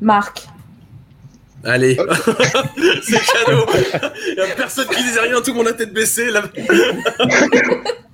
Marc, 0.00 0.46
Allez, 1.64 1.96
c'est 3.02 3.20
cadeau. 3.20 3.66
Il 4.28 4.34
y 4.36 4.40
a 4.40 4.54
personne 4.56 4.86
qui 4.88 5.02
disait 5.02 5.20
rien, 5.20 5.40
tout 5.40 5.52
le 5.52 5.58
monde 5.58 5.68
a 5.68 5.72
tête 5.72 5.92
baissée. 5.92 6.30
Là. 6.30 6.42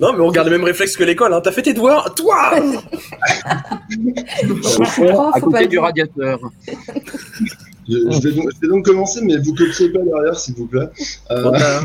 non, 0.00 0.12
mais 0.12 0.20
on 0.20 0.30
garde 0.30 0.48
les 0.48 0.52
mêmes 0.56 0.64
réflexes 0.64 0.96
que 0.96 1.04
l'école. 1.04 1.32
Hein. 1.32 1.40
T'as 1.42 1.52
fait 1.52 1.62
tes 1.62 1.74
devoirs, 1.74 2.14
toi 2.14 2.52
prof, 4.62 4.80
à 5.34 5.40
faut 5.40 5.50
pas 5.50 5.58
côté 5.58 5.58
le 5.60 5.64
du 5.64 5.68
dire. 5.68 5.82
radiateur. 5.82 6.38
Je, 7.88 7.96
je 8.10 8.20
vais 8.28 8.34
donc, 8.34 8.50
je 8.54 8.60
vais 8.60 8.68
donc 8.68 8.84
commencer, 8.84 9.20
mais 9.22 9.38
vous 9.38 9.54
copiez 9.54 9.88
pas 9.90 10.00
derrière, 10.00 10.38
s'il 10.38 10.54
vous 10.54 10.66
plaît. 10.66 10.88
Euh, 11.30 11.80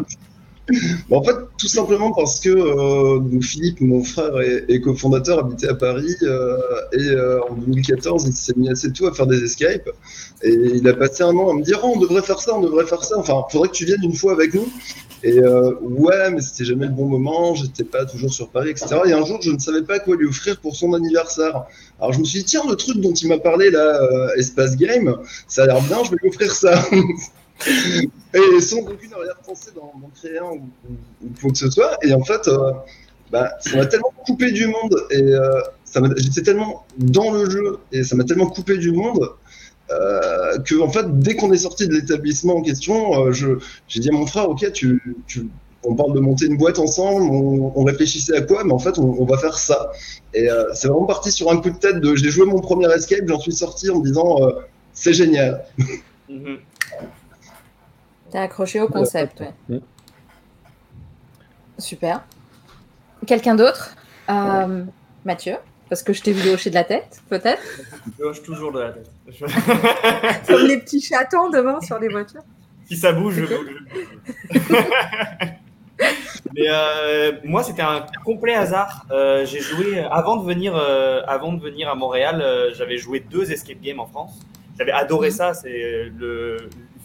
bon, 1.10 1.18
en 1.18 1.24
fait, 1.24 1.36
tout 1.58 1.68
simplement 1.68 2.14
parce 2.14 2.40
que 2.40 2.50
euh, 2.50 3.20
donc 3.20 3.44
Philippe, 3.44 3.82
mon 3.82 4.04
frère 4.04 4.40
et, 4.42 4.66
et 4.70 4.82
cofondateur, 4.82 5.40
habitait 5.40 5.68
à 5.68 5.76
Paris 5.76 6.16
euh, 6.24 6.58
et 6.94 7.10
euh, 7.10 7.42
en 7.50 7.56
2014, 7.56 8.26
il 8.28 8.34
s'est 8.34 8.54
mis 8.56 8.70
assez 8.70 8.92
tôt 8.92 9.08
à 9.08 9.14
faire 9.14 9.28
des 9.28 9.44
escapes 9.44 9.90
et 10.42 10.54
il 10.54 10.88
a 10.88 10.94
passé 10.94 11.24
un 11.24 11.36
an 11.36 11.50
à 11.50 11.54
me 11.54 11.64
dire 11.64 11.80
oh, 11.84 11.94
on 11.96 12.00
devrait 12.00 12.22
faire 12.22 12.40
ça, 12.40 12.56
on 12.56 12.62
devrait 12.62 12.86
faire 12.86 13.04
ça. 13.04 13.18
Enfin, 13.18 13.44
faudrait 13.50 13.70
que 13.70 13.74
tu 13.74 13.86
viennes 13.86 14.04
une 14.04 14.16
fois 14.16 14.32
avec 14.34 14.54
nous. 14.54 14.68
Et 15.24 15.40
euh, 15.40 15.72
ouais, 15.82 16.32
mais 16.32 16.42
c'était 16.42 16.66
jamais 16.66 16.86
le 16.86 16.92
bon 16.92 17.06
moment, 17.06 17.56
j'étais 17.56 17.86
pas 17.86 18.04
toujours 18.06 18.34
sur 18.34 18.50
Paris, 18.50 18.72
etc. 18.72 18.98
Et 19.06 19.14
un 19.14 19.26
jour, 19.26 19.42
je 19.42 19.52
ne 19.52 19.60
savais 19.60 19.82
pas 19.82 20.00
quoi 20.00 20.18
lui 20.18 20.28
offrir 20.28 20.60
pour 20.60 20.76
son 20.76 20.94
anniversaire. 20.94 21.64
Alors 21.98 22.12
je 22.12 22.20
me 22.20 22.26
suis 22.26 22.40
dit 22.40 22.46
tiens, 22.46 22.64
le 22.70 22.76
truc 22.76 22.98
dont 23.00 23.14
il 23.14 23.30
m'a 23.30 23.38
parlé 23.38 23.72
là, 23.72 24.02
euh, 24.02 24.36
Espace 24.36 24.76
Game, 24.76 25.16
ça 25.48 25.64
a 25.64 25.68
l'air 25.68 25.82
bien, 25.82 26.04
je 26.04 26.12
vais 26.12 26.18
lui 26.22 26.28
offrir 26.28 26.52
ça. 26.54 26.74
et 28.34 28.60
sans 28.60 28.80
aucune 28.80 29.14
arrière-pensée 29.14 29.72
d'en 29.74 29.94
créer 30.14 30.40
un 30.40 30.52
ou, 30.52 30.70
quoi 31.42 31.52
que 31.52 31.58
ce 31.58 31.70
soit. 31.70 31.98
Et 32.02 32.14
en 32.14 32.24
fait, 32.26 32.46
euh, 32.50 32.74
bah, 33.32 33.50
ça 33.62 33.78
m'a 33.78 33.86
tellement 33.86 34.14
coupé 34.26 34.52
du 34.52 34.68
monde 34.68 35.08
et 35.10 35.24
j'étais 36.18 36.42
tellement 36.42 36.86
dans 36.98 37.32
le 37.32 37.50
jeu 37.50 37.78
et 37.94 38.04
ça 38.04 38.18
m'a 38.18 38.26
tellement 38.26 38.48
coupé 38.48 38.78
du 38.78 38.92
monde 38.92 39.30
euh, 39.92 40.60
que 40.60 40.80
en 40.82 40.90
fait, 40.90 41.20
dès 41.20 41.36
qu'on 41.36 41.52
est 41.52 41.58
sorti 41.58 41.88
de 41.88 41.94
l'établissement 41.94 42.56
en 42.56 42.62
question, 42.62 43.26
euh, 43.28 43.32
je- 43.32 43.58
j'ai 43.88 44.00
dit 44.00 44.10
à 44.10 44.14
mon 44.14 44.26
frère, 44.26 44.50
ok, 44.50 44.72
tu, 44.72 45.02
tu- 45.28 45.48
on 45.84 45.96
parle 45.96 46.14
de 46.14 46.20
monter 46.22 46.46
une 46.46 46.58
boîte 46.58 46.80
ensemble, 46.80 47.24
on, 47.24 47.74
on 47.76 47.84
réfléchissait 47.84 48.36
à 48.38 48.42
quoi, 48.42 48.64
mais 48.64 48.72
en 48.72 48.80
fait, 48.80 48.98
on, 48.98 49.04
on 49.22 49.26
va 49.26 49.38
faire 49.38 49.58
ça. 49.58 49.92
Et 50.34 50.50
euh, 50.50 50.74
c'est 50.74 50.88
vraiment 50.88 51.06
parti 51.06 51.32
sur 51.32 51.52
un 51.52 51.58
coup 51.58 51.70
de 51.70 51.78
tête 51.78 52.00
de, 52.00 52.16
j'ai 52.16 52.30
joué 52.30 52.46
mon 52.46 52.60
premier 52.62 52.90
escape, 52.94 53.28
j'en 53.28 53.40
suis 53.40 53.52
sorti 53.54 53.90
en 53.90 54.00
me 54.00 54.06
disant, 54.06 54.42
euh, 54.42 54.52
c'est 54.94 55.14
génial. 55.14 55.66
Mhm. 56.30 56.58
T'as 58.32 58.42
accroché 58.44 58.80
au 58.80 58.88
concept, 58.88 59.42
ouais. 59.42 59.54
Mm. 59.70 59.80
Super. 61.78 62.24
Quelqu'un 63.28 63.56
d'autre? 63.56 63.96
Euh, 64.30 64.86
Mathieu? 65.26 65.56
Parce 65.94 66.02
que 66.02 66.12
je 66.12 66.24
t'ai 66.24 66.32
vu 66.32 66.50
hocher 66.50 66.72
de 66.72 66.76
la 66.76 66.84
tête, 66.86 67.22
peut-être 67.30 67.62
Je 68.18 68.24
hoche 68.24 68.42
toujours 68.42 68.72
de 68.72 68.80
la 68.80 68.90
tête. 68.94 69.12
Je- 69.28 69.46
Comme 70.48 70.66
les 70.66 70.80
petits 70.80 71.00
chatons 71.00 71.52
devant 71.52 71.80
sur 71.82 72.00
les 72.00 72.08
voitures. 72.08 72.42
Si 72.90 72.98
ça 72.98 73.12
bouge, 73.12 73.36
je 73.36 73.46
bouge. 73.46 73.76
Mais 76.56 76.66
euh, 76.68 77.34
moi, 77.44 77.62
c'était 77.62 77.84
un 77.84 78.08
complet 78.26 78.56
hasard. 78.56 79.06
Euh, 79.12 79.46
j'ai 79.46 79.60
joué 79.60 80.00
avant 80.00 80.38
de 80.38 80.46
venir, 80.48 80.76
euh, 80.76 81.22
avant 81.28 81.54
de 81.54 81.62
venir 81.62 81.88
à 81.88 81.94
Montréal. 81.94 82.44
j'avais 82.76 82.98
joué 82.98 83.20
deux 83.20 83.52
escape 83.52 83.80
games 83.80 84.00
en 84.00 84.08
France. 84.08 84.40
J'avais 84.80 84.94
adoré 84.94 85.30
ça. 85.30 85.54
C'est 85.54 86.12
le 86.18 86.58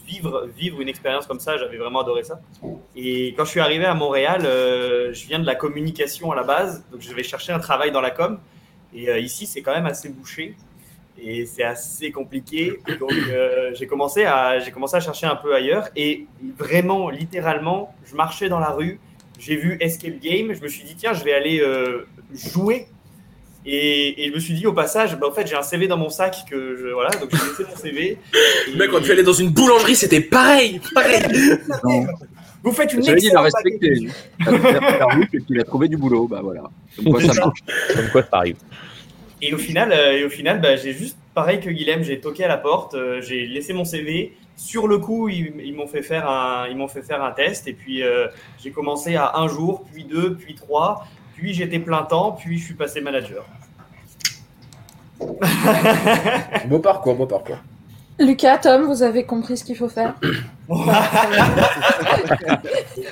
vivre, 0.07 0.49
vivre 0.57 0.81
une 0.81 0.89
expérience 0.89 1.27
comme 1.27 1.41
ça. 1.41 1.59
J'avais 1.59 1.77
vraiment 1.77 2.01
adoré 2.01 2.23
ça. 2.25 2.41
Et 2.97 3.35
quand 3.37 3.45
je 3.45 3.51
suis 3.51 3.61
arrivé 3.61 3.85
à 3.85 3.93
Montréal, 3.93 4.45
je 4.45 5.27
viens 5.27 5.41
de 5.41 5.45
la 5.47 5.57
communication 5.57 6.33
à 6.33 6.37
la 6.37 6.43
base, 6.45 6.83
donc 6.91 7.03
je 7.03 7.13
vais 7.13 7.23
chercher 7.23 7.53
un 7.53 7.59
travail 7.61 7.93
dans 7.93 8.01
la 8.01 8.11
com. 8.11 8.39
Et 8.95 9.09
euh, 9.11 9.19
ici, 9.19 9.47
c'est 9.47 9.61
quand 9.63 9.75
même 9.75 9.87
assez 9.87 10.09
bouché 10.09 10.55
et 11.21 11.47
c'est 11.47 11.65
assez 11.65 12.11
compliqué. 12.13 12.79
Et 12.89 12.95
donc, 12.97 13.13
euh, 13.13 13.73
j'ai 13.75 13.87
commencé 13.87 14.25
à 14.25 14.59
j'ai 14.61 14.71
commencé 14.71 14.97
à 14.97 15.01
chercher 15.01 15.27
un 15.27 15.37
peu 15.37 15.55
ailleurs 15.55 15.89
et 15.97 16.27
vraiment, 16.57 17.11
littéralement, 17.11 17.95
je 18.07 18.15
marchais 18.15 18.49
dans 18.49 18.61
la 18.61 18.71
rue, 18.71 18.99
j'ai 19.39 19.57
vu 19.57 19.77
Escape 19.81 20.19
Game, 20.21 20.53
je 20.55 20.61
me 20.63 20.69
suis 20.69 20.85
dit 20.85 20.95
tiens, 20.97 21.13
je 21.13 21.25
vais 21.25 21.33
aller 21.35 21.61
euh, 21.61 22.07
jouer. 22.33 22.87
Et, 23.67 24.25
et 24.25 24.29
je 24.31 24.35
me 24.35 24.39
suis 24.39 24.55
dit 24.55 24.67
au 24.67 24.73
passage, 24.73 25.19
bah, 25.19 25.27
en 25.29 25.33
fait, 25.33 25.47
j'ai 25.47 25.57
un 25.57 25.63
CV 25.63 25.89
dans 25.89 25.99
mon 25.99 26.09
sac 26.09 26.45
que 26.49 26.77
je 26.81 26.87
voilà, 26.89 27.11
donc 27.11 27.29
j'ai 27.33 27.37
laissé 27.49 27.65
mon 27.69 27.77
CV. 27.77 28.19
Et- 28.73 28.77
Mec, 28.77 28.91
quand 28.91 29.01
tu 29.03 29.11
allais 29.13 29.25
dans 29.25 29.33
une 29.35 29.51
boulangerie, 29.51 29.97
c'était 29.97 30.21
pareil, 30.23 30.81
pareil. 30.95 31.23
Vous 32.69 32.75
faites 32.75 32.93
une 32.93 33.03
il 33.03 33.11
a 33.11 33.13
excellente 33.15 33.45
respecté. 33.45 33.95
Il 33.97 34.11
a 34.11 35.27
puis 35.31 35.45
il 35.49 35.61
a 35.61 35.65
trouvé 35.65 35.89
du 35.89 35.97
boulot. 35.97 36.29
Bah 36.29 36.41
voilà. 36.43 36.65
Comme 36.97 37.07
quoi 37.07 37.23
ça 37.23 37.33
marche. 37.33 37.61
Comme 37.95 38.09
quoi 38.13 38.23
ça 38.23 38.29
arrive. 38.33 38.57
Et 39.41 39.55
au 39.55 39.59
final, 39.59 39.91
euh, 39.93 40.19
et 40.19 40.25
au 40.25 40.29
final 40.29 40.61
bah, 40.61 40.77
j'ai 40.77 40.93
juste, 40.93 41.17
pareil 41.33 41.61
que 41.61 41.71
Guilhem, 41.71 42.03
j'ai 42.03 42.21
toqué 42.21 42.45
à 42.45 42.49
la 42.49 42.59
porte, 42.59 42.95
euh, 42.95 43.23
j'ai 43.23 43.47
laissé 43.47 43.73
mon 43.73 43.85
CV. 43.85 44.35
Sur 44.57 44.87
le 44.87 44.99
coup, 44.99 45.29
ils, 45.29 45.55
ils 45.65 45.75
m'ont 45.75 45.87
fait 45.87 46.03
faire 46.03 46.29
un, 46.29 46.67
ils 46.69 46.77
m'ont 46.77 46.89
fait 46.89 47.03
faire 47.03 47.23
un 47.23 47.31
test. 47.31 47.69
Et 47.69 47.73
puis, 47.73 48.03
euh, 48.03 48.27
j'ai 48.63 48.71
commencé 48.71 49.15
à 49.17 49.37
un 49.37 49.49
jour, 49.49 49.87
puis 49.93 50.05
deux, 50.05 50.35
puis 50.35 50.55
trois. 50.55 51.07
Puis 51.37 51.55
j'étais 51.55 51.79
plein 51.79 52.03
temps, 52.03 52.33
puis 52.33 52.59
je 52.59 52.65
suis 52.65 52.75
passé 52.75 53.01
manager. 53.01 53.47
Beau 56.67 56.81
parcours, 56.81 57.15
beau 57.15 57.27
parcours. 57.27 57.59
Lucas, 58.19 58.59
Tom, 58.59 58.85
vous 58.85 59.03
avez 59.03 59.25
compris 59.25 59.57
ce 59.57 59.65
qu'il 59.65 59.77
faut 59.77 59.89
faire 59.89 60.15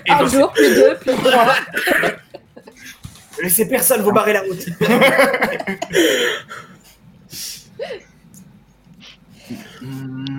Un 0.09 0.19
donc, 0.21 0.29
jour, 0.29 0.53
puis 0.53 0.69
deux, 0.75 0.97
puis 1.01 1.13
trois. 1.23 1.55
Laissez 3.43 3.69
personne 3.69 4.03
vous 4.03 4.13
barrer 4.13 4.33
la 4.33 4.43
route. 4.43 4.67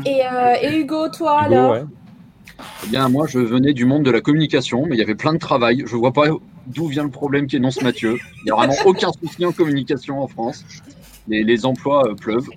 Et, 0.06 0.22
euh, 0.26 0.56
et 0.62 0.78
Hugo, 0.78 1.10
toi, 1.10 1.44
Hugo, 1.46 1.54
alors 1.54 1.72
ouais. 1.72 1.84
Eh 2.84 2.88
bien, 2.88 3.08
moi, 3.10 3.28
je 3.28 3.40
venais 3.40 3.74
du 3.74 3.86
monde 3.86 4.04
de 4.04 4.12
la 4.12 4.22
communication, 4.22 4.86
mais 4.86 4.96
il 4.96 5.00
y 5.00 5.02
avait 5.02 5.16
plein 5.16 5.34
de 5.34 5.40
travail. 5.40 5.84
Je 5.86 5.96
vois 5.96 6.12
pas 6.12 6.26
d'où 6.68 6.88
vient 6.88 7.04
le 7.04 7.10
problème 7.10 7.48
qu'énonce 7.48 7.82
Mathieu. 7.82 8.18
Il 8.38 8.44
n'y 8.46 8.52
a 8.52 8.56
vraiment 8.56 8.76
aucun 8.86 9.12
souci 9.12 9.46
en 9.46 9.52
communication 9.52 10.22
en 10.22 10.28
France. 10.28 10.66
Les, 11.28 11.44
les 11.44 11.66
emplois 11.66 12.08
euh, 12.10 12.16
pleuvent. 12.16 12.50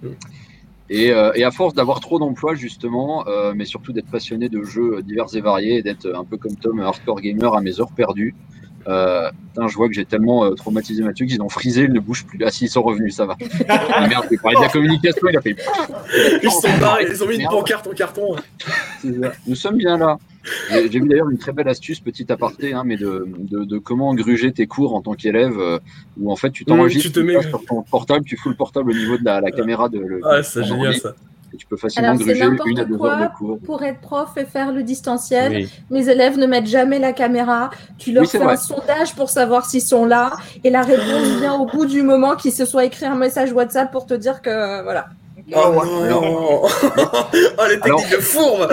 Et, 0.93 1.13
euh, 1.13 1.31
et 1.37 1.45
à 1.45 1.53
force 1.53 1.73
d'avoir 1.73 2.01
trop 2.01 2.19
d'emplois, 2.19 2.55
justement, 2.57 3.27
euh, 3.29 3.53
mais 3.55 3.65
surtout 3.65 3.93
d'être 3.93 4.11
passionné 4.11 4.49
de 4.49 4.65
jeux 4.65 5.03
divers 5.03 5.35
et 5.35 5.41
variés 5.41 5.77
et 5.77 5.83
d'être 5.83 6.13
un 6.13 6.25
peu 6.25 6.37
comme 6.37 6.57
Tom, 6.57 6.81
hardcore 6.81 7.21
gamer 7.21 7.55
à 7.55 7.61
mes 7.61 7.81
heures 7.81 7.93
perdues, 7.93 8.35
euh, 8.89 9.31
putain, 9.49 9.69
je 9.69 9.77
vois 9.77 9.89
que 9.89 9.95
j'ai 9.95 10.05
tellement 10.05 10.45
euh, 10.45 10.55
traumatisé 10.55 11.03
Mathieu 11.03 11.27
qu'ils 11.27 11.43
ont 11.43 11.49
frisé, 11.49 11.83
il 11.83 11.93
ne 11.93 12.01
bouge 12.01 12.25
plus. 12.25 12.39
Ah 12.45 12.51
si, 12.51 12.65
ils 12.65 12.69
sont 12.69 12.83
revenus, 12.83 13.15
ça 13.15 13.27
va. 13.27 13.37
Ah, 13.69 14.07
merde, 14.09 14.27
il 14.31 14.39
parlait 14.39 14.57
de 14.57 14.63
la 14.63 14.69
communication, 14.69 15.29
il 15.29 15.37
a 15.37 15.41
fait. 15.41 15.57
Ils 16.43 16.51
sont 16.51 16.79
barrés, 16.81 17.07
ils 17.09 17.23
ont 17.23 17.27
mis 17.29 17.37
une 17.37 17.49
pancarte 17.49 17.87
en 17.87 17.93
carton. 17.93 18.37
Nous 19.05 19.55
sommes 19.55 19.77
bien 19.77 19.97
là. 19.97 20.19
J'ai 20.71 20.91
j'ai 20.91 21.01
vu 21.01 21.09
d'ailleurs 21.09 21.29
une 21.31 21.39
très 21.39 21.53
belle 21.53 21.69
astuce, 21.69 22.01
petit 22.01 22.31
aparté, 22.33 22.73
hein, 22.73 22.83
mais 22.87 22.97
de, 22.97 23.27
de, 23.39 23.65
de 23.65 23.79
comment 23.79 24.15
gruger 24.15 24.53
tes 24.53 24.67
cours 24.67 24.95
en 24.95 25.03
tant 25.03 25.13
qu'élève, 25.15 25.59
euh, 25.59 25.79
où 26.19 26.33
en 26.33 26.37
fait 26.37 26.51
tu 26.51 26.65
t'enregistres 26.65 27.09
tu 27.09 27.13
te 27.13 27.21
tu 27.21 27.27
mets- 27.27 27.35
passes 27.35 27.49
sur 27.49 27.65
ton 27.65 27.83
portable, 27.83 28.25
tu 28.25 28.37
fous 28.37 28.49
le 28.49 28.55
portable 28.57 28.91
au 28.91 28.95
niveau 28.95 29.19
de 29.19 29.25
la, 29.25 29.41
la 29.41 29.51
caméra 29.51 29.89
de 29.89 29.99
le, 29.99 30.21
Ah, 30.25 30.43
c'est 30.43 30.65
génial 30.65 30.95
ça. 30.97 31.13
et 31.53 31.57
tu 31.59 31.67
peux 31.67 31.77
facilement 31.77 32.09
Alors, 32.09 32.19
c'est 32.21 32.25
gruger 32.25 32.41
une 32.41 32.47
à 32.47 32.51
n'importe 32.53 32.89
deux 32.89 32.97
quoi 32.97 33.13
heures 33.13 33.31
de 33.31 33.37
cours. 33.37 33.59
pour 33.61 33.83
être 33.83 34.01
prof 34.01 34.31
et 34.39 34.45
faire 34.47 34.73
le 34.73 34.83
distanciel. 34.83 35.53
Oui. 35.53 35.69
Mes 35.91 36.09
élèves 36.09 36.39
ne 36.39 36.47
mettent 36.47 36.69
jamais 36.69 36.99
la 36.99 37.13
caméra. 37.13 37.71
Tu 37.99 38.13
leur 38.13 38.23
Oui, 38.23 38.29
fais 38.31 38.39
vrai. 38.39 38.55
un 38.55 38.57
sondage 38.57 39.15
pour 39.15 39.29
savoir 39.29 39.67
s'ils 39.67 39.83
sont 39.83 40.07
là. 40.07 40.33
Et 40.65 40.71
la 40.71 40.81
réponse 40.83 41.39
vient 41.41 41.55
au 41.55 41.67
bout 41.67 41.85
du 41.87 42.03
moment 42.03 42.35
qu'ils 42.37 42.53
se 42.53 42.65
soient 42.65 42.85
écrit 42.87 43.05
un 43.05 43.17
message 43.17 43.53
WhatsApp 43.53 43.91
pour 43.93 44.07
te 44.07 44.15
dire 44.15 44.41
que 44.41 44.83
voilà. 44.85 45.09
Oh 45.53 45.83
non 46.09 46.63
Oh 46.63 47.63
les 47.69 47.81
techniques 47.81 48.11
de 48.11 48.17
fourbe 48.23 48.69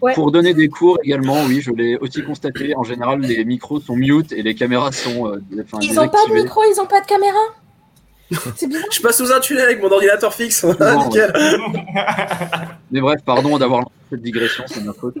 Ouais. 0.00 0.14
Pour 0.14 0.32
donner 0.32 0.54
des 0.54 0.68
cours 0.68 0.98
également, 1.04 1.44
oui, 1.46 1.60
je 1.60 1.70
l'ai 1.72 1.96
aussi 1.98 2.22
constaté. 2.22 2.74
En 2.74 2.84
général, 2.84 3.20
les 3.20 3.44
micros 3.44 3.80
sont 3.80 3.96
mute 3.96 4.32
et 4.32 4.42
les 4.42 4.54
caméras 4.54 4.92
sont 4.92 5.28
euh, 5.28 5.42
enfin, 5.60 5.78
Ils 5.82 5.94
n'ont 5.94 6.08
pas 6.08 6.24
de 6.28 6.34
micro, 6.34 6.62
ils 6.64 6.76
n'ont 6.78 6.86
pas 6.86 7.00
de 7.00 7.06
caméra? 7.06 7.38
Bizarre. 8.30 8.82
Je 8.92 9.00
passe 9.00 9.18
sous 9.18 9.32
un 9.32 9.40
tunnel 9.40 9.64
avec 9.64 9.82
mon 9.82 9.90
ordinateur 9.90 10.32
fixe. 10.34 10.64
Voilà, 10.78 10.94
Non, 10.94 11.04
nickel. 11.08 11.32
Mais 12.90 13.00
bref, 13.00 13.20
pardon 13.24 13.58
d'avoir 13.58 13.80
lancé 13.80 13.92
cette 14.10 14.22
digression, 14.22 14.64
c'est 14.66 14.82
ma 14.84 14.92
faute. 14.92 15.14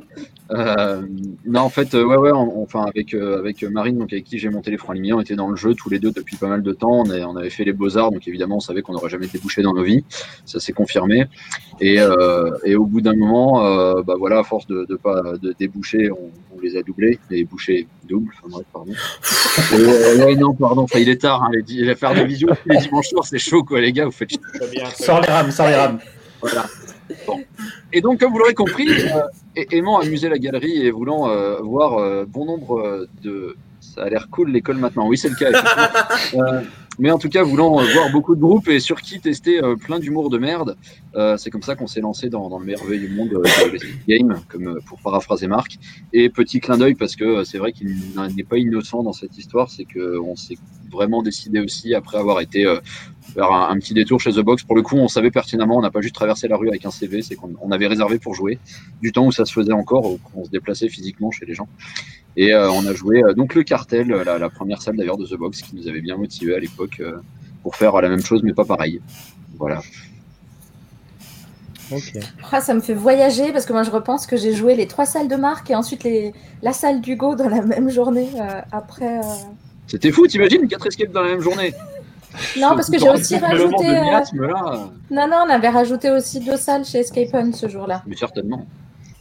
Euh, 0.50 1.02
non, 1.46 1.60
en 1.60 1.68
fait, 1.68 1.94
euh, 1.94 2.02
ouais, 2.04 2.16
ouais, 2.16 2.32
on- 2.32 2.60
enfin 2.62 2.84
avec 2.84 3.14
euh, 3.14 3.38
avec 3.38 3.62
Marine, 3.62 3.98
donc 3.98 4.12
avec 4.12 4.24
qui 4.24 4.36
j'ai 4.38 4.48
monté 4.50 4.72
les 4.72 4.78
francs 4.78 4.96
limiers, 4.96 5.12
on 5.12 5.20
était 5.20 5.36
dans 5.36 5.48
le 5.48 5.54
jeu 5.54 5.74
tous 5.74 5.88
les 5.90 6.00
deux 6.00 6.10
depuis 6.10 6.36
pas 6.36 6.48
mal 6.48 6.62
de 6.62 6.72
temps. 6.72 6.90
On, 7.06 7.10
a- 7.10 7.20
on 7.20 7.36
avait 7.36 7.50
fait 7.50 7.62
les 7.64 7.72
beaux 7.72 7.96
arts, 7.96 8.10
donc 8.10 8.26
évidemment, 8.26 8.56
on 8.56 8.60
savait 8.60 8.82
qu'on 8.82 8.92
n'aurait 8.92 9.10
jamais 9.10 9.28
débouché 9.28 9.62
dans 9.62 9.74
nos 9.74 9.84
vies. 9.84 10.04
Ça 10.44 10.58
s'est 10.58 10.72
confirmé. 10.72 11.26
Et, 11.80 12.00
euh, 12.00 12.50
et 12.64 12.74
au 12.74 12.84
bout 12.84 13.00
d'un 13.00 13.14
moment, 13.14 13.64
euh, 13.64 14.02
bah 14.02 14.14
voilà, 14.18 14.40
à 14.40 14.42
force 14.44 14.66
de, 14.66 14.86
de 14.88 14.96
pas 14.96 15.22
de 15.40 15.54
déboucher, 15.56 16.10
on, 16.10 16.30
on 16.60 16.64
les 16.64 16.76
a 16.76 16.82
doublés, 16.82 17.18
les 17.30 17.44
bouchées 17.44 17.86
doubles. 18.08 18.32
Enfin 18.38 18.48
bref, 18.50 18.66
pardon. 18.72 18.92
Et, 19.72 19.74
euh, 19.76 20.26
ouais, 20.26 20.36
non, 20.36 20.54
pardon. 20.54 20.82
Enfin, 20.82 20.98
il 20.98 21.08
est 21.08 21.20
tard. 21.20 21.42
Hein, 21.44 21.50
les, 21.52 21.62
di- 21.62 21.84
faire 21.96 22.14
des 22.14 22.24
visios 22.24 22.48
tous 22.48 22.68
les 22.68 22.78
dimanches 22.78 23.08
soirs, 23.08 23.24
c'est 23.26 23.38
chaud, 23.38 23.62
quoi, 23.62 23.80
les 23.80 23.92
gars. 23.92 24.04
Vous 24.06 24.10
faites 24.10 24.30
bien, 24.70 24.84
Sors 24.98 25.20
les 25.20 25.28
rames, 25.28 25.50
sors 25.50 25.66
les 25.66 25.74
rames. 25.74 25.98
voilà. 26.40 26.66
Bon. 27.26 27.40
Et 27.92 28.00
donc, 28.00 28.20
comme 28.20 28.32
vous 28.32 28.38
l'aurez 28.38 28.54
compris, 28.54 28.88
euh, 28.88 29.62
aimant 29.72 29.98
amuser 29.98 30.28
la 30.28 30.38
galerie 30.38 30.86
et 30.86 30.90
voulant 30.92 31.28
euh, 31.28 31.56
voir 31.60 31.98
euh, 31.98 32.24
bon 32.26 32.44
nombre 32.46 33.06
de. 33.22 33.56
Ça 33.80 34.02
a 34.04 34.08
l'air 34.10 34.28
cool 34.30 34.50
l'école 34.52 34.76
maintenant. 34.76 35.08
Oui, 35.08 35.16
c'est 35.18 35.30
le 35.30 35.34
cas. 35.34 35.50
mais 36.98 37.10
en 37.10 37.18
tout 37.18 37.28
cas, 37.30 37.42
voulant 37.42 37.70
voir 37.82 38.10
beaucoup 38.12 38.36
de 38.36 38.40
groupes 38.40 38.68
et 38.68 38.78
sur 38.78 39.00
qui 39.00 39.18
tester 39.20 39.60
plein 39.80 39.98
d'humour 39.98 40.28
de 40.30 40.38
merde, 40.38 40.76
euh, 41.16 41.36
c'est 41.36 41.50
comme 41.50 41.62
ça 41.62 41.74
qu'on 41.74 41.86
s'est 41.86 42.00
lancé 42.00 42.28
dans, 42.28 42.48
dans 42.48 42.58
le 42.58 42.66
merveilleux 42.66 43.08
monde 43.08 43.32
euh, 43.34 43.42
de 43.42 43.78
game, 44.06 44.40
comme 44.48 44.68
euh, 44.68 44.80
pour 44.86 45.00
paraphraser 45.00 45.48
Marc. 45.48 45.78
Et 46.12 46.28
petit 46.28 46.60
clin 46.60 46.78
d'œil 46.78 46.94
parce 46.94 47.16
que 47.16 47.24
euh, 47.24 47.44
c'est 47.44 47.58
vrai 47.58 47.72
qu'il 47.72 47.96
n'est 48.36 48.44
pas 48.44 48.58
innocent 48.58 49.02
dans 49.02 49.12
cette 49.12 49.36
histoire, 49.36 49.70
c'est 49.70 49.84
qu'on 49.84 50.36
s'est 50.36 50.56
vraiment 50.90 51.22
décidé 51.22 51.60
aussi 51.60 51.94
après 51.94 52.18
avoir 52.18 52.40
été 52.40 52.64
euh, 52.64 52.80
faire 53.34 53.50
un, 53.50 53.76
petit 53.78 53.94
détour 53.94 54.20
chez 54.20 54.32
The 54.32 54.40
Box. 54.40 54.62
Pour 54.62 54.76
le 54.76 54.82
coup, 54.82 54.96
on 54.96 55.08
savait 55.08 55.30
pertinemment, 55.30 55.78
on 55.78 55.82
n'a 55.82 55.90
pas 55.90 56.00
juste 56.00 56.14
traversé 56.14 56.46
la 56.46 56.56
rue 56.56 56.68
avec 56.68 56.84
un 56.86 56.90
CV, 56.90 57.22
c'est 57.22 57.34
qu'on 57.34 57.54
on 57.60 57.72
avait 57.72 57.88
réservé 57.88 58.18
pour 58.18 58.34
jouer 58.34 58.58
du 59.02 59.10
temps 59.10 59.26
où 59.26 59.32
ça 59.32 59.44
se 59.44 59.52
faisait 59.52 59.72
encore, 59.72 60.06
où 60.06 60.20
on 60.34 60.44
se 60.44 60.50
déplaçait 60.50 60.88
physiquement 60.88 61.30
chez 61.32 61.44
les 61.44 61.54
gens. 61.54 61.68
Et 62.36 62.54
euh, 62.54 62.70
on 62.70 62.86
a 62.86 62.94
joué 62.94 63.22
donc 63.36 63.56
le 63.56 63.64
cartel, 63.64 64.08
la, 64.08 64.38
la 64.38 64.48
première 64.48 64.80
salle 64.80 64.96
d'ailleurs 64.96 65.16
de 65.16 65.26
The 65.26 65.34
Box, 65.34 65.62
qui 65.62 65.74
nous 65.74 65.88
avait 65.88 66.00
bien 66.00 66.16
motivé 66.16 66.54
à 66.54 66.60
l'époque 66.60 67.02
pour 67.64 67.74
faire 67.74 68.00
la 68.00 68.08
même 68.08 68.22
chose 68.22 68.42
mais 68.44 68.52
pas 68.52 68.64
pareil. 68.64 69.00
Voilà. 69.58 69.82
Ok. 71.92 72.12
Ah, 72.52 72.60
ça 72.60 72.74
me 72.74 72.80
fait 72.80 72.94
voyager 72.94 73.52
parce 73.52 73.66
que 73.66 73.72
moi 73.72 73.82
je 73.82 73.90
repense 73.90 74.26
que 74.26 74.36
j'ai 74.36 74.54
joué 74.54 74.74
les 74.76 74.86
trois 74.86 75.06
salles 75.06 75.28
de 75.28 75.36
Marc 75.36 75.70
et 75.70 75.74
ensuite 75.74 76.04
les... 76.04 76.32
la 76.62 76.72
salle 76.72 77.00
d'Hugo 77.00 77.34
dans 77.34 77.48
la 77.48 77.62
même 77.62 77.90
journée 77.90 78.28
euh, 78.36 78.60
après. 78.72 79.18
euh, 79.18 79.22
C'était 79.86 80.12
fou, 80.12 80.26
t'imagines, 80.26 80.66
quatre 80.68 80.86
escapes 80.86 81.12
dans 81.12 81.22
la 81.22 81.30
même 81.30 81.40
journée 81.40 81.72
Non, 82.58 82.70
parce 82.76 82.90
que 82.90 82.98
j'ai 82.98 83.08
aussi 83.10 83.36
rajouté. 83.36 83.88
euh, 83.88 84.04
miasme, 84.04 84.46
là, 84.46 84.90
Non, 85.10 85.26
non, 85.28 85.44
on 85.46 85.50
avait 85.50 85.68
rajouté 85.68 86.10
aussi 86.10 86.38
deux 86.40 86.56
salles 86.56 86.84
chez 86.84 86.98
Escape 86.98 87.28
On 87.32 87.52
ce 87.52 87.68
jour-là. 87.68 88.02
mais 88.06 88.16
certainement. 88.16 88.64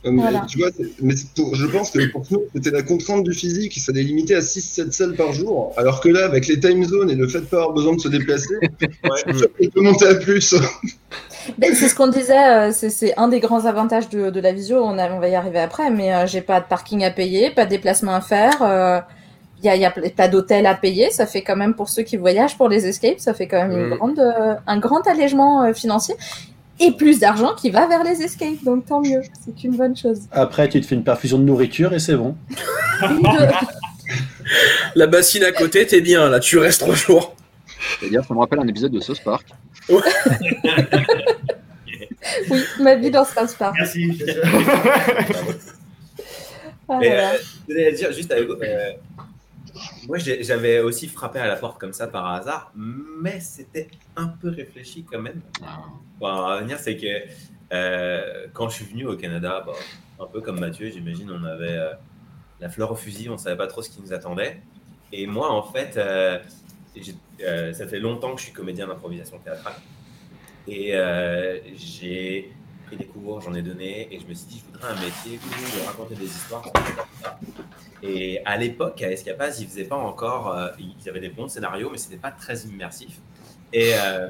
Euh, 0.06 0.12
Voilà. 0.14 0.46
Tu 0.48 0.60
vois, 0.60 0.70
mais 1.02 1.14
je 1.18 1.66
pense 1.66 1.92
que 1.92 2.10
pour 2.12 2.24
nous, 2.32 2.44
c'était 2.56 2.72
la 2.72 2.84
contrainte 2.84 3.26
du 3.26 3.34
physique, 3.34 3.78
ça 3.80 3.92
allait 3.92 4.04
limiter 4.04 4.34
à 4.36 4.40
6-7 4.40 4.92
salles 4.94 5.16
par 5.16 5.34
jour, 5.34 5.74
alors 5.76 6.00
que 6.00 6.08
là, 6.08 6.24
avec 6.24 6.48
les 6.48 6.58
time 6.58 6.86
zones 6.86 7.10
et 7.10 7.16
le 7.16 7.28
fait 7.28 7.42
de 7.42 7.46
pas 7.46 7.58
avoir 7.58 7.74
besoin 7.74 7.96
de 7.98 8.00
se 8.00 8.08
déplacer, 8.08 8.54
on 9.04 9.70
peut 9.70 9.82
monter 9.82 10.08
à 10.08 10.16
plus. 10.16 10.56
Ben, 11.58 11.74
c'est 11.76 11.88
ce 11.90 11.96
qu'on 11.96 12.08
disait, 12.08 12.38
euh, 12.38 12.72
c'est- 12.72 13.18
un 13.18 13.28
des 13.28 13.40
grands 13.40 13.66
avantages 13.66 14.10
de, 14.10 14.30
de 14.30 14.40
la 14.40 14.52
visio, 14.54 14.84
on, 14.84 14.98
a- 14.98 15.12
on 15.12 15.20
va 15.20 15.28
y 15.30 15.36
arriver 15.36 15.60
après, 15.60 15.90
mais 15.90 16.14
euh, 16.14 16.28
j'ai 16.28 16.42
pas 16.42 16.60
de 16.60 16.66
parking 16.66 17.04
à 17.04 17.12
payer, 17.12 17.50
pas 17.52 17.66
de 17.66 17.70
déplacement 17.72 18.14
à 18.16 18.22
faire, 18.22 18.62
euh, 18.62 19.00
il 19.62 19.66
y 19.66 19.70
a, 19.70 19.76
il 19.76 19.82
y 19.82 19.86
a 19.86 19.92
pas 19.92 20.28
d'hôtel 20.28 20.66
à 20.66 20.76
payer, 20.76 21.10
ça 21.12 21.26
fait 21.26 21.42
quand 21.42 21.56
même 21.56 21.74
pour 21.74 21.90
ceux 21.90 22.04
qui 22.04 22.16
voyagent 22.18 22.58
pour 22.58 22.70
les 22.70 22.86
escapes, 22.88 23.20
ça 23.20 23.34
fait 23.34 23.48
quand 23.48 23.68
même 23.68 23.78
une 23.78 23.88
Mm. 23.90 23.96
grande, 23.98 24.20
euh, 24.20 24.56
un 24.68 24.78
grand 24.80 25.06
allègement 25.08 25.64
euh, 25.64 25.74
financier 25.74 26.16
et 26.80 26.92
plus 26.92 27.20
d'argent 27.20 27.54
qui 27.56 27.70
va 27.70 27.86
vers 27.88 28.04
les 28.06 28.22
escapes, 28.22 28.64
donc 28.64 28.86
tant 28.86 29.02
mieux, 29.02 29.22
c'est 29.46 29.64
une 29.66 29.76
bonne 29.76 29.98
chose. 29.98 30.20
Après, 30.32 30.70
tu 30.70 30.80
te 30.80 30.86
fais 30.88 30.96
une 30.96 31.04
perfusion 31.04 31.38
de 31.38 31.44
nourriture 31.44 31.94
et 31.94 32.00
c'est 32.00 32.16
bon. 32.16 32.36
De- 33.02 33.08
La 34.96 35.06
bassine 35.08 35.44
à 35.44 35.52
côté, 35.52 35.86
t'es 35.86 36.02
bien 36.02 36.28
là, 36.30 36.40
tu 36.40 36.58
restes 36.58 36.80
trois 36.82 36.96
jours. 36.96 37.36
C'est-à-dire, 38.00 38.24
ça 38.26 38.34
me 38.34 38.40
rappelle 38.40 38.60
un 38.60 38.68
épisode 38.68 38.92
de 38.92 39.00
South 39.00 39.22
Park. 39.24 39.46
oui, 42.50 42.60
ma 42.80 42.96
vie 42.96 43.12
dans 43.12 43.26
South 43.26 43.56
Park. 43.58 43.76
Merci. 43.78 44.22
Ah, 46.92 46.98
Mais 47.00 47.12
euh, 47.12 47.38
je 47.38 47.74
voulais 47.74 47.92
dire 47.92 48.12
juste 48.12 48.32
à 48.32 48.42
Hugo, 48.42 48.56
euh, 48.64 48.94
moi 50.08 50.18
j'avais 50.18 50.80
aussi 50.80 51.08
frappé 51.08 51.38
à 51.38 51.46
la 51.46 51.56
porte 51.56 51.80
comme 51.80 51.94
ça 51.94 52.08
par 52.08 52.26
hasard, 52.34 52.72
mais 52.76 53.40
c'était 53.40 53.90
un 54.16 54.28
peu 54.28 54.50
réfléchi 54.50 55.06
quand 55.10 55.22
même. 55.22 55.42
Pour 56.18 56.30
en 56.30 56.48
revenir, 56.56 56.80
c'est 56.80 56.98
que 56.98 57.06
euh, 57.72 58.48
quand 58.54 58.70
je 58.70 58.76
suis 58.76 58.86
venu 58.86 59.06
au 59.06 59.16
Canada, 59.16 59.64
bah, 59.66 59.74
un 60.20 60.26
peu 60.26 60.42
comme 60.42 60.60
Mathieu, 60.60 60.90
j'imagine, 60.90 61.30
on 61.32 61.44
avait 61.44 61.78
euh, 61.78 61.94
la 62.60 62.70
fleur 62.70 62.92
au 62.92 62.96
fusil, 62.96 63.30
on 63.30 63.38
savait 63.38 63.58
pas 63.58 63.68
trop 63.68 63.82
ce 63.82 63.90
qui 63.90 64.02
nous 64.02 64.12
attendait. 64.12 64.60
Et 65.12 65.28
moi, 65.28 65.52
en 65.52 65.64
fait, 65.64 65.98
euh, 65.98 66.40
euh, 67.42 67.74
ça 67.74 67.88
fait 67.88 68.00
longtemps 68.00 68.34
que 68.34 68.40
je 68.40 68.46
suis 68.46 68.54
comédien 68.54 68.88
d'improvisation 68.88 69.38
théâtrale. 69.40 69.76
Et 70.68 70.96
euh, 70.96 71.60
j'ai 71.76 72.52
pris 72.86 72.98
des 72.98 73.06
cours, 73.06 73.42
j'en 73.42 73.54
ai 73.54 73.62
donné, 73.62 74.14
et 74.14 74.20
je 74.20 74.26
me 74.26 74.34
suis 74.34 74.48
dit, 74.48 74.64
je 74.64 74.72
voudrais 74.72 74.92
un 74.92 75.02
métier 75.02 75.40
où 75.44 75.88
raconter 75.88 76.16
des 76.16 76.26
histoires. 76.26 76.64
Et 78.02 78.42
à 78.46 78.58
l'époque, 78.58 79.02
à 79.02 79.12
Escapaz, 79.12 79.60
ils 79.60 79.68
faisaient 79.68 79.86
pas 79.86 79.96
encore, 79.98 80.54
euh, 80.54 80.70
ils 80.80 81.10
avaient 81.10 81.20
des 81.20 81.30
bons 81.30 81.48
scénarios, 81.48 81.90
mais 81.92 81.98
c'était 81.98 82.18
pas 82.18 82.32
très 82.32 82.58
immersif. 82.60 83.20
Et 83.74 83.94
euh, 83.96 84.30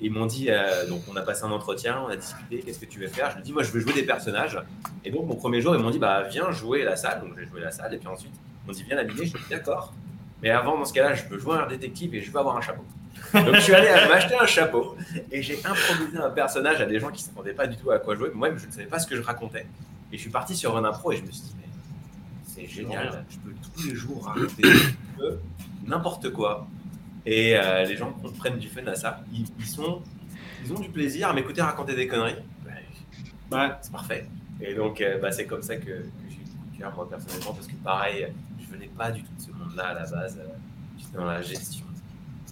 ils 0.00 0.10
m'ont 0.10 0.26
dit, 0.26 0.48
donc 0.88 1.02
on 1.10 1.16
a 1.16 1.22
passé 1.22 1.44
un 1.44 1.50
entretien, 1.50 2.02
on 2.06 2.08
a 2.08 2.16
discuté, 2.16 2.60
qu'est-ce 2.60 2.78
que 2.78 2.86
tu 2.86 3.00
veux 3.00 3.08
faire? 3.08 3.30
Je 3.30 3.36
lui 3.36 3.42
ai 3.42 3.44
dit, 3.44 3.52
moi 3.52 3.62
je 3.62 3.70
veux 3.70 3.80
jouer 3.80 3.92
des 3.92 4.04
personnages. 4.04 4.58
Et 5.04 5.10
donc 5.10 5.26
mon 5.26 5.36
premier 5.36 5.60
jour, 5.60 5.74
ils 5.76 5.82
m'ont 5.82 5.90
dit, 5.90 5.98
bah 5.98 6.22
viens 6.22 6.50
jouer 6.52 6.84
la 6.84 6.96
salle. 6.96 7.20
Donc 7.20 7.38
j'ai 7.38 7.46
joué 7.46 7.60
la 7.60 7.70
salle, 7.70 7.92
et 7.94 7.98
puis 7.98 8.08
ensuite, 8.08 8.32
m'ont 8.66 8.72
dit, 8.72 8.82
viens 8.82 8.96
l'habiller. 8.96 9.26
Je 9.26 9.36
lui 9.36 9.44
d'accord. 9.50 9.92
Mais 10.42 10.50
avant, 10.50 10.78
dans 10.78 10.86
ce 10.86 10.94
cas-là, 10.94 11.14
je 11.14 11.24
veux 11.26 11.38
jouer 11.38 11.56
un 11.58 11.66
détective 11.66 12.14
et 12.14 12.20
je 12.22 12.30
veux 12.30 12.38
avoir 12.38 12.56
un 12.56 12.62
chapeau. 12.62 12.84
Donc 13.34 13.54
je 13.54 13.60
suis 13.60 13.74
allé 13.74 13.88
m'acheter 14.08 14.34
un 14.38 14.46
chapeau 14.46 14.96
et 15.30 15.42
j'ai 15.42 15.58
improvisé 15.64 16.18
un 16.18 16.30
personnage 16.30 16.80
à 16.80 16.86
des 16.86 16.98
gens 16.98 17.10
qui 17.10 17.22
ne 17.22 17.28
s'attendaient 17.28 17.52
pas 17.54 17.66
du 17.66 17.76
tout 17.76 17.90
à 17.90 17.98
quoi 17.98 18.16
jouer. 18.16 18.30
Moi-même, 18.34 18.58
je 18.58 18.66
ne 18.66 18.72
savais 18.72 18.86
pas 18.86 18.98
ce 18.98 19.06
que 19.06 19.16
je 19.16 19.22
racontais. 19.22 19.66
Et 20.12 20.16
je 20.16 20.20
suis 20.22 20.30
parti 20.30 20.56
sur 20.56 20.76
un 20.76 20.84
impro 20.84 21.12
et 21.12 21.16
je 21.18 21.22
me 21.22 21.30
suis 21.30 21.42
dit, 21.42 21.54
mais 21.58 21.68
c'est 22.44 22.66
génial, 22.66 23.24
je 23.30 23.36
peux 23.38 23.54
tous 23.74 23.86
les 23.88 23.94
jours 23.94 24.24
raconter 24.26 24.62
n'importe 25.86 26.30
quoi. 26.32 26.66
Et 27.26 27.56
euh, 27.56 27.84
les 27.84 27.96
gens 27.96 28.12
prennent 28.38 28.58
du 28.58 28.68
fun 28.68 28.86
à 28.86 28.94
ça. 28.94 29.20
Ils, 29.32 29.46
ils 29.58 29.66
sont, 29.66 30.02
ils 30.64 30.72
ont 30.72 30.78
du 30.80 30.88
plaisir 30.88 31.28
à 31.28 31.32
m'écouter 31.32 31.60
raconter 31.62 31.94
des 31.94 32.06
conneries. 32.08 32.36
Ouais, 33.52 33.68
c'est 33.82 33.92
parfait. 33.92 34.26
Et 34.60 34.74
donc, 34.74 35.00
euh, 35.00 35.18
bah, 35.18 35.30
c'est 35.32 35.46
comme 35.46 35.62
ça 35.62 35.76
que, 35.76 35.84
que 35.84 36.02
j'ai 36.28 36.36
eu 36.36 36.44
le 36.72 36.78
cœur, 36.78 36.92
moi, 36.94 37.08
personnellement, 37.08 37.52
parce 37.52 37.66
que 37.66 37.74
pareil, 37.84 38.28
je 38.60 38.72
venais 38.72 38.90
pas 38.96 39.10
du 39.10 39.22
tout 39.22 39.32
de 39.36 39.42
ce 39.42 39.50
monde-là 39.52 39.88
à 39.88 39.94
la 39.94 40.06
base. 40.06 40.38
euh, 40.38 40.46
J'étais 40.98 41.16
dans 41.16 41.24
la 41.24 41.42
gestion. 41.42 41.84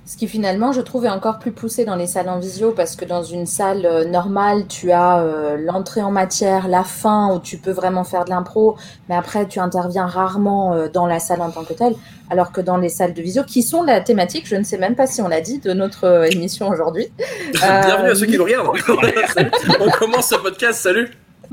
Ce 0.09 0.17
qui 0.17 0.27
finalement, 0.27 0.73
je 0.73 0.81
trouve, 0.81 1.05
est 1.05 1.11
encore 1.11 1.39
plus 1.39 1.53
poussé 1.53 1.85
dans 1.85 1.95
les 1.95 2.07
salles 2.07 2.31
en 2.31 2.39
visio 2.39 2.73
parce 2.73 2.97
que 2.97 3.05
dans 3.05 3.23
une 3.23 3.45
salle 3.45 3.85
euh, 3.85 4.07
normale, 4.07 4.67
tu 4.67 4.91
as 4.91 5.19
euh, 5.19 5.59
l'entrée 5.59 6.01
en 6.01 6.11
matière, 6.11 6.67
la 6.67 6.83
fin 6.83 7.35
où 7.35 7.39
tu 7.39 7.59
peux 7.59 7.73
vraiment 7.73 8.05
faire 8.05 8.25
de 8.25 8.31
l'impro, 8.31 8.79
mais 9.11 9.15
après, 9.15 9.47
tu 9.47 9.59
interviens 9.59 10.07
rarement 10.07 10.73
euh, 10.73 10.89
dans 10.89 11.07
la 11.07 11.19
salle 11.19 11.43
en 11.43 11.51
tant 11.51 11.63
que 11.63 11.75
telle. 11.75 11.95
Alors 12.31 12.53
que 12.53 12.63
dans 12.63 12.79
les 12.79 12.89
salles 12.89 13.13
de 13.13 13.21
visio, 13.21 13.45
qui 13.45 13.63
sont 13.63 13.83
la 13.83 14.01
thématique, 14.01 14.47
je 14.49 14.57
ne 14.57 14.63
sais 14.63 14.79
même 14.79 14.95
pas 14.95 15.07
si 15.07 15.21
on 15.21 15.29
l'a 15.29 15.43
dit, 15.43 15.59
de 15.59 15.75
notre 15.75 16.27
émission 16.33 16.71
aujourd'hui. 16.71 17.09
Bienvenue 17.53 18.09
à 18.09 18.15
ceux 18.15 18.25
qui 18.25 18.39
nous 18.39 18.45
regardent. 18.45 18.69
On 19.81 19.91
commence 19.91 20.31
ce 20.31 20.37
podcast, 20.37 20.81
salut. 20.81 21.11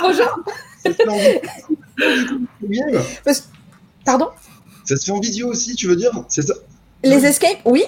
Bonjour. 0.00 0.38
Pardon 4.04 4.28
Ça 4.84 4.96
se 4.96 5.04
fait 5.04 5.12
en 5.12 5.18
visio 5.18 5.48
aussi, 5.48 5.74
tu 5.74 5.88
veux 5.88 5.96
dire? 5.96 6.12
C'est 6.28 6.42
ça? 6.42 6.54
Les 7.02 7.26
escapes, 7.26 7.58
oui. 7.64 7.84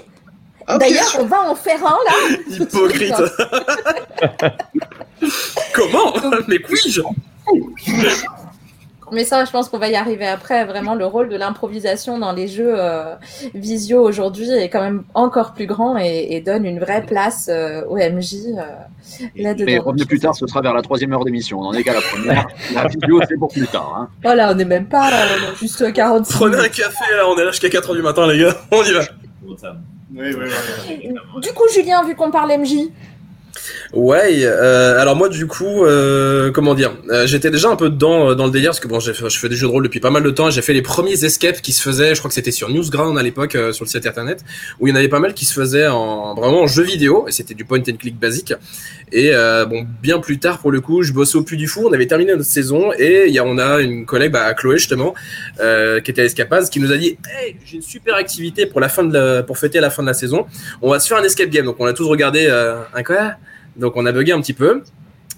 Ah. 0.67 0.79
D'ailleurs, 0.79 1.17
on 1.21 1.25
va 1.25 1.43
en 1.43 1.55
faire 1.55 1.87
un 1.87 1.99
là. 2.05 2.12
Hypocrite. 2.49 3.15
Comment? 5.75 6.15
Mais 6.49 6.59
puis-je 6.59 7.03
Mais 9.13 9.25
ça, 9.25 9.45
je 9.45 9.51
pense 9.51 9.69
qu'on 9.69 9.79
va 9.79 9.89
y 9.89 9.97
arriver 9.97 10.27
après. 10.27 10.65
Vraiment, 10.65 10.95
le 10.95 11.07
rôle 11.07 11.29
de 11.29 11.37
l'improvisation 11.37 12.19
dans 12.19 12.33
les 12.33 12.49
jeux 12.49 12.75
euh, 12.77 13.15
visio 13.55 14.03
aujourd'hui 14.03 14.51
est 14.51 14.69
quand 14.69 14.83
même 14.83 15.05
encore 15.15 15.53
plus 15.53 15.67
grand 15.67 15.99
et, 15.99 16.29
et 16.31 16.41
donne 16.41 16.65
une 16.65 16.81
vraie 16.81 17.03
place 17.03 17.49
euh, 17.51 17.83
au 17.89 17.97
MJ 17.97 18.35
euh, 18.57 18.63
là-dedans. 19.37 19.65
Mais 19.67 19.79
revenez 19.79 20.05
plus 20.05 20.19
tard, 20.19 20.35
ce 20.35 20.47
sera 20.47 20.61
vers 20.61 20.75
la 20.75 20.83
troisième 20.83 21.13
heure 21.13 21.25
d'émission. 21.25 21.61
On 21.61 21.67
en 21.67 21.73
est 21.73 21.83
qu'à 21.83 21.95
la 21.95 22.01
première. 22.01 22.47
La 22.75 22.87
vidéo, 22.87 23.21
c'est 23.29 23.37
pour 23.37 23.53
plus 23.53 23.67
tard. 23.67 23.95
Hein. 23.99 24.09
Voilà, 24.23 24.51
on 24.53 24.55
n'est 24.55 24.65
même 24.65 24.87
pas 24.87 25.11
là, 25.11 25.19
on 25.39 25.53
est 25.53 25.57
juste 25.57 25.93
46 25.93 26.33
Prenez 26.35 26.57
un 26.57 26.69
café 26.69 27.05
là, 27.17 27.29
on 27.29 27.37
est 27.37 27.45
là 27.45 27.51
jusqu'à 27.51 27.69
4h 27.69 27.95
du 27.95 28.03
matin 28.03 28.27
les 28.27 28.39
gars, 28.39 28.57
on 28.71 28.83
y 28.83 28.93
va. 28.93 29.03
Oui, 30.17 30.27
oui, 30.27 30.45
oui. 30.89 31.41
Du 31.43 31.53
coup, 31.53 31.65
Julien, 31.73 32.05
vu 32.05 32.15
qu'on 32.15 32.31
parle 32.31 32.57
MJ, 32.59 32.91
Ouais, 33.93 34.41
euh, 34.43 35.01
alors 35.01 35.15
moi 35.15 35.29
du 35.29 35.47
coup, 35.47 35.85
euh, 35.85 36.51
comment 36.51 36.75
dire, 36.75 36.97
euh, 37.11 37.27
j'étais 37.27 37.51
déjà 37.51 37.69
un 37.69 37.77
peu 37.77 37.89
dedans 37.89 38.31
euh, 38.31 38.35
dans 38.35 38.47
le 38.47 38.51
délire 38.51 38.71
parce 38.71 38.81
que 38.81 38.89
bon, 38.89 38.99
je 38.99 39.13
fais 39.13 39.49
des 39.49 39.55
jeux 39.57 39.67
de 39.67 39.73
rôle 39.73 39.85
depuis 39.85 40.01
pas 40.01 40.11
mal 40.11 40.23
de 40.23 40.31
temps. 40.31 40.51
J'ai 40.51 40.63
fait 40.63 40.73
les 40.73 40.83
premiers 40.83 41.25
escapes 41.25 41.63
qui 41.63 41.73
se 41.73 41.81
faisaient, 41.81 42.15
je 42.15 42.21
crois 42.21 42.29
que 42.29 42.35
c'était 42.35 42.51
sur 42.51 42.69
Newsground 42.69 43.17
à 43.17 43.23
l'époque 43.23 43.55
euh, 43.55 43.73
sur 43.73 43.85
le 43.85 43.91
site 43.91 44.07
internet, 44.07 44.45
où 44.81 44.89
il 44.89 44.91
y 44.91 44.93
en 44.93 44.97
avait 44.97 45.09
pas 45.09 45.21
mal 45.21 45.35
qui 45.35 45.45
se 45.45 45.55
faisaient 45.55 45.87
en 45.87 46.35
vraiment 46.35 46.63
en 46.63 46.67
jeu 46.67 46.83
vidéo 46.83 47.27
et 47.29 47.33
c'était 47.33 47.55
du 47.55 47.65
point 47.65 47.79
and 47.79 47.97
click 47.97 48.19
basique. 48.19 48.53
Et 49.13 49.31
euh, 49.33 49.65
bon, 49.65 49.87
bien 50.03 50.19
plus 50.19 50.39
tard 50.39 50.59
pour 50.59 50.73
le 50.73 50.81
coup, 50.81 51.03
je 51.03 51.13
bossais 51.13 51.37
au 51.37 51.43
Puy 51.43 51.57
du 51.57 51.69
Fou, 51.69 51.87
on 51.89 51.93
avait 51.93 52.07
terminé 52.07 52.33
notre 52.33 52.45
saison 52.51 52.91
et 52.99 53.27
il 53.29 53.35
y 53.35 53.39
a, 53.39 53.45
on 53.45 53.59
a 53.59 53.81
une 53.81 54.05
collègue, 54.05 54.33
bah, 54.33 54.53
Chloé 54.55 54.79
justement, 54.79 55.15
qui 55.59 56.11
était 56.11 56.23
à 56.23 56.25
Escapaz, 56.25 56.69
qui 56.71 56.81
nous 56.81 56.91
a 56.91 56.97
dit, 56.97 57.17
hey, 57.31 57.57
j'ai 57.65 57.77
une 57.77 57.83
super 57.83 58.17
activité 58.17 58.67
pour 58.67 58.81
la 58.81 58.89
fin 58.89 59.05
de 59.05 59.17
la, 59.17 59.43
pour 59.43 59.59
fêter 59.59 59.79
la 59.79 59.91
fin 59.91 60.03
de 60.03 60.09
la 60.09 60.15
saison. 60.15 60.47
On 60.83 60.91
va 60.91 60.99
se 60.99 61.07
faire 61.07 61.19
un 61.19 61.23
escape 61.23 61.51
game. 61.51 61.65
Donc 61.67 61.77
on 61.79 61.87
a 61.87 61.93
tous 61.93 62.09
regardé 62.09 62.49
un 62.49 63.03
quoi? 63.05 63.35
Donc 63.77 63.97
on 63.97 64.07
a 64.07 64.12
bugué 64.12 64.33
un 64.33 64.41
petit 64.41 64.53
peu. 64.53 64.83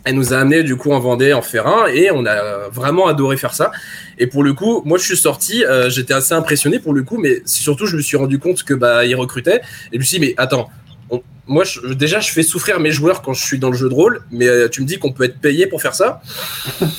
Elle 0.05 0.15
nous 0.15 0.33
a 0.33 0.39
amené 0.39 0.63
du 0.63 0.77
coup 0.77 0.93
en 0.93 1.01
Vendée, 1.01 1.33
en 1.33 1.43
Ferrin, 1.43 1.87
et 1.93 2.13
on 2.13 2.25
a 2.27 2.69
vraiment 2.69 3.09
adoré 3.09 3.37
faire 3.37 3.55
ça. 3.55 3.73
Et 4.19 4.29
pour 4.29 4.45
le 4.45 4.53
coup, 4.53 4.83
moi 4.85 4.99
je 4.99 5.05
suis 5.05 5.17
sorti, 5.17 5.65
euh, 5.65 5.91
j'étais 5.91 6.15
assez 6.15 6.33
impressionné 6.33 6.79
pour 6.79 6.95
le 6.95 7.03
coup, 7.03 7.19
mais 7.19 7.43
surtout 7.45 7.87
je 7.87 7.97
me 7.97 8.03
suis 8.03 8.17
rendu 8.17 8.39
compte 8.39 8.63
que 8.63 8.73
bah 8.73 9.05
ils 9.05 9.17
recrutaient. 9.17 9.63
Et 9.91 9.95
je 9.95 9.99
me 9.99 10.05
suis 10.05 10.21
dit 10.21 10.27
mais 10.27 10.35
attends, 10.37 10.71
on- 11.11 11.23
moi 11.47 11.63
je- 11.65 11.93
déjà 11.95 12.19
je 12.21 12.31
fais 12.33 12.43
souffrir 12.43 12.81
mes 12.81 12.91
joueurs 12.91 13.23
quand 13.23 13.33
je 13.33 13.45
suis 13.45 13.59
dans 13.59 13.71
le 13.71 13.77
jeu 13.77 13.89
de 13.89 13.95
rôle, 13.95 14.23
mais 14.33 14.49
euh, 14.49 14.69
tu 14.69 14.81
me 14.83 14.87
dis 14.87 14.99
qu'on 14.99 15.13
peut 15.13 15.25
être 15.25 15.39
payé 15.39 15.67
pour 15.67 15.81
faire 15.83 15.95
ça 15.95 16.21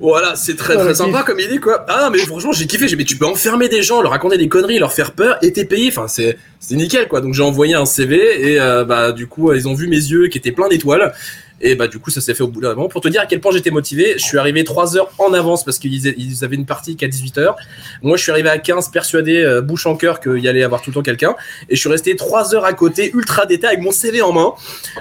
Voilà, 0.00 0.36
c'est 0.36 0.56
très 0.56 0.76
très 0.76 0.94
sympa 0.94 1.22
comme 1.22 1.40
idée 1.40 1.58
quoi. 1.58 1.84
Ah 1.88 2.10
mais 2.10 2.18
franchement 2.18 2.52
j'ai 2.52 2.66
kiffé, 2.66 2.86
j'ai 2.88 2.96
mais 2.96 3.04
tu 3.04 3.16
peux 3.16 3.26
enfermer 3.26 3.68
des 3.68 3.82
gens, 3.82 4.02
leur 4.02 4.12
raconter 4.12 4.36
des 4.38 4.48
conneries, 4.48 4.78
leur 4.78 4.92
faire 4.92 5.12
peur 5.12 5.38
et 5.42 5.52
t'es 5.52 5.64
payé. 5.64 5.88
Enfin 5.88 6.06
c'est 6.08 6.38
c'est 6.60 6.76
nickel 6.76 7.08
quoi. 7.08 7.20
Donc 7.20 7.34
j'ai 7.34 7.42
envoyé 7.42 7.74
un 7.74 7.86
CV 7.86 8.50
et 8.52 8.60
euh, 8.60 8.84
bah 8.84 9.12
du 9.12 9.26
coup 9.26 9.52
ils 9.52 9.68
ont 9.68 9.74
vu 9.74 9.86
mes 9.88 9.96
yeux 9.96 10.28
qui 10.28 10.38
étaient 10.38 10.52
pleins 10.52 10.68
d'étoiles. 10.68 11.12
Et 11.60 11.74
bah 11.74 11.88
du 11.88 11.98
coup 11.98 12.10
ça 12.10 12.20
s'est 12.20 12.34
fait 12.34 12.42
au 12.42 12.48
bout 12.48 12.60
d'un 12.60 12.74
moment. 12.74 12.88
Pour 12.88 13.00
te 13.00 13.08
dire 13.08 13.22
à 13.22 13.26
quel 13.26 13.40
point 13.40 13.50
j'étais 13.50 13.70
motivé, 13.70 14.14
je 14.18 14.24
suis 14.24 14.38
arrivé 14.38 14.62
3 14.62 14.96
heures 14.96 15.10
en 15.18 15.32
avance 15.32 15.64
parce 15.64 15.78
qu'ils 15.78 16.06
ils 16.06 16.44
avaient 16.44 16.56
une 16.56 16.66
partie 16.66 16.96
qu'à 16.96 17.08
18 17.08 17.38
heures. 17.38 17.56
Moi 18.02 18.16
je 18.16 18.22
suis 18.22 18.32
arrivé 18.32 18.50
à 18.50 18.58
15 18.58 18.90
persuadé, 18.90 19.42
euh, 19.42 19.62
bouche 19.62 19.86
en 19.86 19.96
cœur 19.96 20.20
qu'il 20.20 20.38
y 20.38 20.48
allait 20.48 20.62
avoir 20.62 20.82
tout 20.82 20.90
le 20.90 20.94
temps 20.94 21.02
quelqu'un. 21.02 21.34
Et 21.70 21.76
je 21.76 21.80
suis 21.80 21.88
resté 21.88 22.14
3 22.14 22.54
heures 22.54 22.64
à 22.64 22.74
côté, 22.74 23.10
ultra 23.14 23.46
détail 23.46 23.74
avec 23.74 23.84
mon 23.84 23.90
CV 23.90 24.20
en 24.20 24.32
main. 24.32 24.52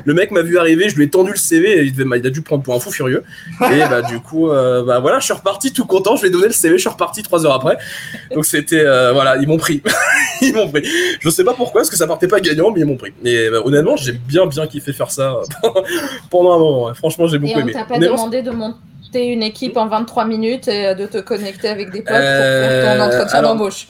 Le 0.05 0.13
mec 0.13 0.31
m'a 0.31 0.41
vu 0.41 0.57
arriver, 0.57 0.87
je 0.87 0.95
lui 0.95 1.03
ai 1.03 1.09
tendu 1.09 1.31
le 1.31 1.37
CV 1.37 1.79
et 1.79 1.83
il, 1.83 2.25
a 2.25 2.29
dû 2.29 2.41
prendre 2.41 2.63
pour 2.63 2.73
un 2.73 2.79
fou 2.79 2.91
furieux. 2.91 3.23
Et 3.71 3.79
bah 3.89 4.01
du 4.01 4.19
coup, 4.19 4.49
euh, 4.49 4.83
bah 4.83 4.99
voilà, 4.99 5.19
je 5.19 5.25
suis 5.25 5.33
reparti 5.33 5.73
tout 5.73 5.85
content. 5.85 6.15
Je 6.15 6.21
lui 6.21 6.29
ai 6.29 6.31
donné 6.31 6.47
le 6.47 6.53
CV, 6.53 6.75
je 6.75 6.81
suis 6.81 6.89
reparti 6.89 7.21
trois 7.21 7.45
heures 7.45 7.53
après. 7.53 7.77
Donc 8.33 8.45
c'était, 8.45 8.83
euh, 8.85 9.11
voilà, 9.11 9.35
ils 9.37 9.47
m'ont 9.47 9.57
pris, 9.57 9.81
ils 10.41 10.53
m'ont 10.53 10.69
pris. 10.69 10.87
Je 11.19 11.29
sais 11.29 11.43
pas 11.43 11.53
pourquoi, 11.53 11.81
parce 11.81 11.89
que 11.89 11.97
ça 11.97 12.07
partait 12.07 12.27
pas 12.27 12.39
gagnant, 12.39 12.71
mais 12.71 12.79
ils 12.79 12.85
m'ont 12.85 12.97
pris. 12.97 13.11
Mais 13.23 13.49
bah, 13.49 13.61
honnêtement, 13.65 13.97
j'ai 13.97 14.13
bien 14.13 14.45
bien 14.45 14.67
kiffé 14.67 14.93
faire 14.93 15.11
ça 15.11 15.41
euh, 16.44 16.44
pendant 16.45 16.55
un 16.55 16.59
moment. 16.59 16.85
ouais. 16.85 16.93
Franchement, 16.95 17.27
j'ai 17.27 17.35
et 17.37 17.39
beaucoup 17.39 17.53
on 17.55 17.61
aimé. 17.61 17.73
t'a 17.73 17.83
pas 17.85 17.99
demandé 17.99 18.41
de 18.41 18.51
monter 18.51 19.25
une 19.27 19.43
équipe 19.43 19.77
en 19.77 19.87
23 19.87 20.25
minutes 20.25 20.67
et 20.67 20.95
de 20.95 21.05
te 21.05 21.17
connecter 21.19 21.67
avec 21.69 21.91
des 21.91 21.99
potes 21.99 22.07
pour 22.07 22.15
Euh, 22.17 22.81
faire 22.83 22.97
ton 22.97 23.03
entretien 23.03 23.39
alors- 23.39 23.51
d'embauche. 23.55 23.87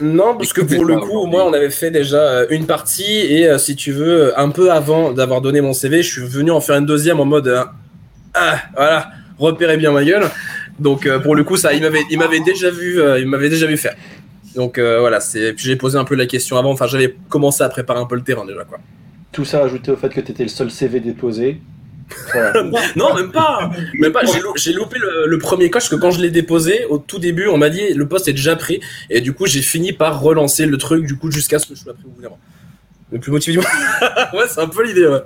Non, 0.00 0.36
parce 0.36 0.52
que 0.52 0.60
pour 0.60 0.84
le 0.84 0.96
coup, 0.98 1.26
moi, 1.26 1.44
on 1.44 1.52
avait 1.52 1.70
fait 1.70 1.90
déjà 1.90 2.18
euh, 2.18 2.46
une 2.50 2.66
partie 2.66 3.02
et 3.18 3.48
euh, 3.48 3.58
si 3.58 3.74
tu 3.74 3.90
veux, 3.90 4.38
un 4.38 4.50
peu 4.50 4.70
avant 4.70 5.10
d'avoir 5.10 5.40
donné 5.40 5.60
mon 5.60 5.72
CV, 5.72 6.02
je 6.04 6.12
suis 6.12 6.26
venu 6.28 6.52
en 6.52 6.60
faire 6.60 6.76
une 6.76 6.86
deuxième 6.86 7.18
en 7.18 7.24
mode 7.24 7.48
euh, 7.48 7.64
ah 8.34 8.58
voilà, 8.76 9.08
repérez 9.40 9.76
bien 9.76 9.90
ma 9.90 10.04
gueule. 10.04 10.24
Donc 10.78 11.04
euh, 11.06 11.18
pour 11.18 11.34
le 11.34 11.42
coup, 11.42 11.56
ça, 11.56 11.72
il 11.72 11.82
m'avait, 11.82 12.04
il 12.12 12.18
m'avait 12.18 12.38
déjà 12.38 12.70
vu, 12.70 13.00
euh, 13.00 13.18
il 13.18 13.26
m'avait 13.26 13.48
déjà 13.48 13.66
vu 13.66 13.76
faire. 13.76 13.96
Donc 14.54 14.78
euh, 14.78 15.00
voilà, 15.00 15.18
c'est. 15.18 15.52
Puis 15.54 15.64
j'ai 15.66 15.74
posé 15.74 15.98
un 15.98 16.04
peu 16.04 16.14
la 16.14 16.26
question 16.26 16.56
avant. 16.56 16.70
Enfin, 16.70 16.86
j'avais 16.86 17.16
commencé 17.28 17.64
à 17.64 17.68
préparer 17.68 17.98
un 17.98 18.06
peu 18.06 18.14
le 18.14 18.22
terrain 18.22 18.44
déjà 18.46 18.62
quoi. 18.62 18.78
Tout 19.32 19.44
ça 19.44 19.64
ajouté 19.64 19.90
au 19.90 19.96
fait 19.96 20.10
que 20.10 20.20
tu 20.20 20.30
étais 20.30 20.44
le 20.44 20.48
seul 20.48 20.70
CV 20.70 21.00
déposé. 21.00 21.60
Non, 22.96 23.14
même 23.14 23.30
pas. 23.30 23.70
Même 23.94 24.12
pas. 24.12 24.24
J'ai 24.24 24.40
lou- 24.40 24.52
J'ai 24.56 24.72
loupé 24.72 24.96
le, 24.98 25.38
premier 25.38 25.70
coche 25.70 25.88
que 25.88 25.96
quand 25.96 26.10
je 26.10 26.20
l'ai 26.20 26.30
déposé 26.30 26.84
au 26.86 26.98
tout 26.98 27.18
début, 27.18 27.48
on 27.48 27.56
m'a 27.58 27.68
dit 27.70 27.92
le 27.94 28.08
poste 28.08 28.28
est 28.28 28.32
déjà 28.32 28.56
pris 28.56 28.80
et 29.10 29.20
du 29.20 29.32
coup 29.32 29.46
j'ai 29.46 29.62
fini 29.62 29.92
par 29.92 30.20
relancer 30.20 30.66
le 30.66 30.76
truc 30.78 31.04
du 31.06 31.16
coup 31.16 31.30
jusqu'à 31.30 31.58
ce 31.58 31.66
que 31.66 31.74
je 31.74 31.82
sois 31.82 31.94
pris 31.94 32.04
au 32.06 32.08
bout. 32.08 32.36
Le 33.12 33.18
plus 33.18 33.30
motivé 33.30 33.52
du 33.56 33.58
monde. 33.58 33.66
ouais, 34.34 34.46
c'est 34.48 34.60
un 34.60 34.68
peu 34.68 34.86
l'idée. 34.86 35.06
Ouais. 35.06 35.22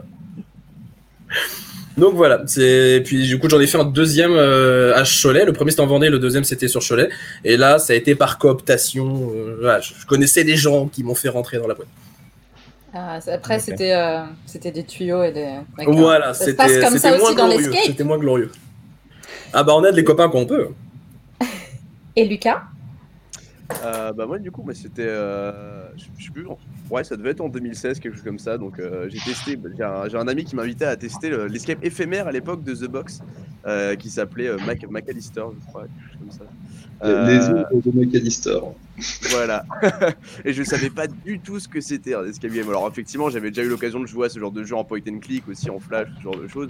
Donc 1.99 2.15
voilà, 2.15 2.43
c'est 2.47 3.03
puis 3.05 3.27
du 3.27 3.39
coup 3.39 3.49
j'en 3.51 3.61
ai 3.61 3.67
fait 3.67 3.79
un 3.79 3.85
deuxième 3.85 4.33
euh, 4.33 4.95
à 4.97 5.05
Cholet. 5.05 5.45
Le 5.45 5.53
premier 5.53 5.71
c'était 5.73 5.83
en 5.83 5.87
Vendée, 5.87 6.09
le 6.09 6.19
deuxième 6.19 6.43
c'était 6.45 6.69
sur 6.69 6.81
Cholet. 6.87 7.09
Et 7.45 7.57
là 7.57 7.79
ça 7.79 7.93
a 7.93 7.97
été 7.97 8.15
par 8.15 8.39
cooptation. 8.39 9.31
euh, 9.35 9.79
je 9.81 10.07
connaissais 10.07 10.43
des 10.45 10.57
gens 10.57 10.87
qui 10.89 11.05
m'ont 11.05 11.15
fait 11.15 11.29
rentrer 11.29 11.59
dans 11.59 11.67
la 11.67 11.75
boîte. 11.75 11.89
Ah, 12.95 13.19
après, 13.33 13.59
c'était 13.59 13.95
euh, 13.95 14.25
c'était 14.47 14.71
des 14.71 14.85
tuyaux 14.85 15.23
et 15.23 15.33
des. 15.33 15.59
d'accord. 15.79 15.95
Voilà, 15.95 16.35
c'était 16.35 16.57
comme 16.81 16.93
c'était 16.93 16.99
ça 16.99 17.17
moins 17.19 17.29
aussi 17.29 17.37
dans 17.37 17.47
glorieux. 17.49 17.71
l'escape. 17.71 17.87
C'était 17.87 18.05
moins 18.05 18.19
glorieux. 18.19 18.51
Ah 19.55 19.63
bah 19.63 19.73
on 19.77 19.85
aide 19.85 19.95
les 19.95 20.05
copains 20.05 20.29
qu'on 20.29 20.45
peut. 20.47 20.69
Et 22.17 22.27
Lucas? 22.27 22.63
Euh, 23.85 24.13
bah 24.13 24.27
moi 24.27 24.39
du 24.39 24.51
coup 24.51 24.63
bah, 24.63 24.75
c'était 24.75 25.07
euh, 25.07 25.85
je 25.97 26.25
sais 26.27 26.31
plus 26.31 26.47
ouais 26.91 27.05
ça 27.05 27.17
devait 27.17 27.31
être 27.31 27.41
en 27.41 27.49
2016 27.49 28.01
quelque 28.01 28.15
chose 28.15 28.25
comme 28.25 28.39
ça 28.39 28.59
donc 28.59 28.79
euh, 28.79 29.09
j'ai 29.09 29.19
testé 29.19 29.59
j'ai 29.79 29.83
un, 29.83 30.09
j'ai 30.11 30.19
un 30.19 30.29
ami 30.29 30.45
qui 30.45 30.55
m'invitait 30.57 30.85
à 30.85 30.95
tester 30.97 31.31
le- 31.31 31.47
l'escape 31.47 31.79
éphémère 31.83 32.27
à 32.29 32.33
l'époque 32.33 32.63
de 32.65 32.75
The 32.75 32.85
Box 32.91 33.21
euh, 33.67 33.97
qui 33.97 34.11
s'appelait 34.11 34.49
euh, 34.49 34.59
Mac 34.67 34.85
McAllister 34.91 35.45
je 35.59 35.67
crois 35.69 35.85
quelque 35.85 36.11
chose 36.11 36.19
comme 36.21 36.31
ça 36.33 36.45
Les 37.05 37.09
Euh, 37.11 37.65
œuvres 37.65 37.69
de 37.85 37.91
McAllister. 37.99 38.59
voilà. 39.31 39.65
Et 40.45 40.53
je 40.53 40.63
savais 40.63 40.91
pas 40.91 41.07
du 41.09 41.41
tout 41.41 41.59
ce 41.59 41.67
que 41.67 41.81
c'était 41.81 42.15
un 42.15 42.25
escape 42.25 42.53
game. 42.53 42.69
Alors 42.69 42.87
effectivement 42.89 43.29
j'avais 43.31 43.51
déjà 43.51 43.63
eu 43.65 43.69
l'occasion 43.69 43.99
de 44.01 44.07
jouer 44.07 44.27
à 44.27 44.29
ce 44.29 44.39
genre 44.39 44.53
de 44.53 44.63
jeu 44.63 44.77
en 44.77 44.85
point 44.85 45.01
and 45.09 45.19
click 45.19 45.49
aussi 45.49 45.69
en 45.71 45.81
flash 45.81 46.09
ce 46.19 46.23
genre 46.23 46.37
de 46.37 46.47
choses. 46.47 46.69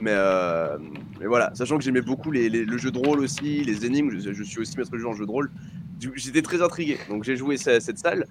Mais 0.00 0.10
euh, 0.14 0.78
mais 1.20 1.26
voilà. 1.26 1.52
Sachant 1.54 1.78
que 1.78 1.84
j'aimais 1.84 2.00
beaucoup 2.00 2.30
les, 2.32 2.48
les- 2.48 2.64
le 2.64 2.76
jeu 2.78 2.90
de 2.90 2.98
rôle 2.98 3.20
aussi 3.20 3.62
les 3.62 3.86
énigmes 3.86 4.18
je, 4.18 4.32
je 4.32 4.42
suis 4.42 4.58
aussi 4.60 4.76
maître 4.76 4.90
de 4.90 4.98
jeu 4.98 5.06
en 5.06 5.14
jeu 5.14 5.26
de 5.26 5.30
rôle. 5.30 5.50
Du- 6.00 6.12
J'étais 6.16 6.42
très 6.42 6.62
intrigué, 6.62 6.96
donc 7.08 7.22
j'ai 7.24 7.36
joué 7.36 7.56
à 7.66 7.80
cette 7.80 7.98
salle. 7.98 8.26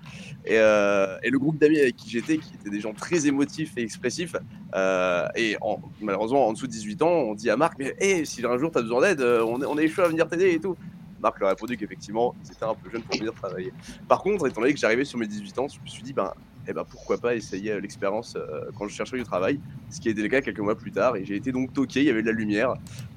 Et, 0.46 0.54
euh, 0.58 1.18
et 1.24 1.30
le 1.30 1.38
groupe 1.38 1.58
d'amis 1.58 1.80
avec 1.80 1.96
qui 1.98 2.10
j'étais, 2.10 2.38
qui 2.38 2.54
étaient 2.56 2.70
des 2.70 2.80
gens 2.80 2.94
très 2.94 3.28
émotifs 3.28 3.74
et 3.78 3.82
expressifs, 3.82 4.36
euh, 4.74 5.28
et 5.36 5.58
en- 5.62 5.80
malheureusement 6.02 6.48
en 6.48 6.54
dessous 6.54 6.68
de 6.68 6.72
18 6.72 7.02
ans, 7.02 7.10
on 7.12 7.36
dit 7.36 7.50
à 7.50 7.58
Marc, 7.58 7.74
mais 7.78 7.94
hey, 8.00 8.26
si 8.26 8.46
un 8.46 8.58
jour 8.58 8.72
tu 8.72 8.78
as 8.78 8.82
besoin 8.82 9.02
d'aide, 9.02 9.22
on, 9.22 9.62
on 9.62 9.78
est 9.78 9.88
chaud 9.90 10.04
à 10.04 10.08
venir 10.08 10.28
t'aider 10.30 10.52
et 10.52 10.60
tout. 10.60 10.76
Marc 11.22 11.40
leur 11.40 11.50
a 11.50 11.52
répondu 11.52 11.78
qu'effectivement, 11.78 12.36
c'était 12.44 12.66
un 12.66 12.76
peu 12.76 12.90
jeune 12.90 13.02
pour 13.02 13.18
venir 13.18 13.34
travailler. 13.34 13.74
Par 14.08 14.22
contre, 14.22 14.48
étant 14.48 14.62
donné 14.62 14.74
que 14.74 14.80
j'arrivais 14.80 15.06
sur 15.06 15.18
mes 15.18 15.28
18 15.28 15.60
ans, 15.60 15.68
je 15.68 15.80
me 15.80 15.88
suis 15.88 16.04
dit, 16.04 16.14
ben, 16.14 16.34
eh 16.68 16.74
ben 16.74 16.84
pourquoi 16.84 17.18
pas 17.18 17.36
essayer 17.36 17.72
euh, 17.72 17.80
l'expérience 17.80 18.36
euh, 18.36 18.66
quand 18.78 18.88
je 18.88 18.94
cherchais 18.94 19.18
du 19.18 19.24
travail, 19.24 19.60
ce 19.90 20.02
qui 20.02 20.10
a 20.10 20.12
été 20.12 20.22
le 20.22 20.28
cas 20.28 20.42
quelques 20.42 20.60
mois 20.60 20.76
plus 20.76 20.92
tard, 20.92 21.16
et 21.16 21.24
j'ai 21.26 21.36
été 21.36 21.52
donc 21.52 21.74
toqué, 21.74 22.02
il 22.02 22.08
y 22.08 22.10
avait 22.10 22.22
de 22.22 22.28
la 22.28 22.34
lumière, 22.34 22.74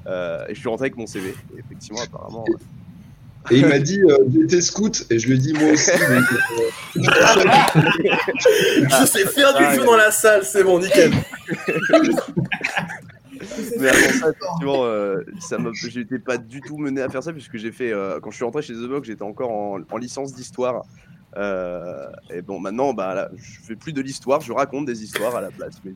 euh, 0.07 0.47
et 0.49 0.55
je 0.55 0.61
suis 0.61 0.69
rentré 0.69 0.85
avec 0.85 0.97
mon 0.97 1.07
CV, 1.07 1.35
et 1.55 1.59
effectivement, 1.59 2.01
apparemment. 2.01 2.45
Et 3.51 3.59
il 3.59 3.67
m'a 3.67 3.79
dit 3.79 4.01
euh, 4.03 4.19
j'étais 4.33 4.61
scout 4.61 5.07
et 5.11 5.19
je 5.19 5.29
lui 5.29 5.35
ai 5.37 5.39
dit 5.39 5.53
moi 5.55 5.73
aussi. 5.73 5.91
donc, 5.91 6.25
euh, 6.97 7.03
Je 9.01 9.07
sais 9.07 9.27
faire 9.27 9.57
du 9.57 9.65
feu 9.65 9.85
dans 9.85 9.97
la 9.97 10.11
salle, 10.11 10.45
c'est 10.45 10.63
bon, 10.63 10.79
nickel. 10.79 11.13
Mais 13.79 13.89
avant 13.89 13.99
ça, 13.99 14.31
effectivement, 14.31 14.85
euh, 14.85 15.25
ça 15.41 15.57
j'étais 15.73 16.19
pas 16.19 16.37
du 16.39 16.61
tout 16.61 16.77
mené 16.77 17.01
à 17.01 17.09
faire 17.09 17.23
ça 17.23 17.33
puisque 17.33 17.57
j'ai 17.57 17.73
fait, 17.73 17.93
euh, 17.93 18.21
quand 18.21 18.31
je 18.31 18.37
suis 18.37 18.45
rentré 18.45 18.63
chez 18.63 18.75
The 18.75 18.89
Box, 18.89 19.07
j'étais 19.07 19.23
encore 19.23 19.51
en, 19.51 19.79
en 19.91 19.97
licence 19.97 20.35
d'histoire. 20.35 20.85
Euh, 21.37 22.11
et 22.35 22.43
bon, 22.43 22.59
maintenant, 22.59 22.93
bah, 22.93 23.15
là, 23.15 23.31
je 23.37 23.61
fais 23.63 23.77
plus 23.77 23.93
de 23.93 24.01
l'histoire, 24.01 24.41
je 24.41 24.53
raconte 24.53 24.87
des 24.87 25.05
histoires 25.05 25.37
à 25.37 25.41
la 25.41 25.51
place. 25.51 25.75
Mais 25.85 25.93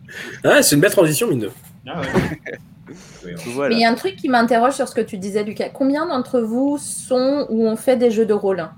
Ouais, 0.49 0.63
c'est 0.63 0.75
une 0.77 0.81
belle 0.81 0.93
transition, 0.93 1.29
mine 1.29 1.41
de. 1.41 1.51
Ah 1.87 2.01
ouais. 2.01 2.59
voilà. 3.47 3.71
Mais 3.71 3.81
il 3.81 3.83
y 3.83 3.85
a 3.85 3.91
un 3.91 3.95
truc 3.95 4.17
qui 4.17 4.29
m'interroge 4.29 4.75
sur 4.75 4.89
ce 4.89 4.95
que 4.95 5.01
tu 5.01 5.19
disais, 5.19 5.43
Lucas. 5.43 5.71
Combien 5.71 6.07
d'entre 6.07 6.41
vous 6.41 6.79
sont 6.79 7.47
ou 7.51 7.67
ont 7.67 7.77
fait 7.77 7.97
des 7.97 8.11
jeux 8.11 8.27
de 8.27 8.35
rôle? 8.35 8.69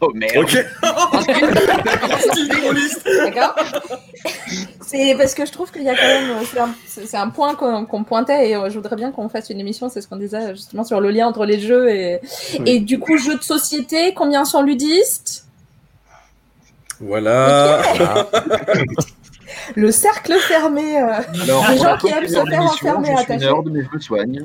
Oh 0.00 0.10
merde. 0.14 0.36
Ok. 0.38 0.64
D'accord 3.24 3.54
C'est 4.82 5.14
parce 5.16 5.34
que 5.34 5.46
je 5.46 5.52
trouve 5.52 5.70
qu'il 5.72 5.82
y 5.82 5.88
a 5.88 5.94
quand 5.94 6.02
même. 6.02 6.74
c'est 6.86 7.16
un- 7.16 7.28
point 7.30 7.54
qu'on 7.54 8.04
pointait 8.04 8.50
et 8.50 8.56
euh, 8.56 8.68
je 8.70 8.74
voudrais 8.76 8.96
bien 8.96 9.10
qu'on 9.10 9.28
fasse 9.28 9.50
une 9.50 9.60
émission, 9.60 9.88
c'est 9.88 10.00
ce 10.00 10.08
qu'on 10.08 10.16
disait 10.16 10.54
justement 10.54 10.84
sur 10.84 11.00
le 11.00 11.10
lien 11.10 11.26
entre 11.26 11.44
les 11.46 11.58
jeux 11.60 11.88
et. 11.90 12.20
Et 12.66 12.78
du 12.80 12.98
coup, 12.98 13.16
jeux 13.18 13.36
de 13.36 13.42
société, 13.42 14.12
combien 14.14 14.44
sont 14.44 14.62
ludistes? 14.62 15.44
Voilà. 17.00 17.82
Le 19.74 19.90
cercle 19.90 20.34
fermé. 20.34 20.98
euh, 21.00 21.20
Alors, 21.42 21.70
les 21.70 21.78
gens 21.78 21.96
qui 21.98 22.08
aiment 22.08 22.28
se 22.28 22.34
faire 22.44 22.62
enfermer 22.62 23.08
me 23.10 23.98
soigne. 24.00 24.44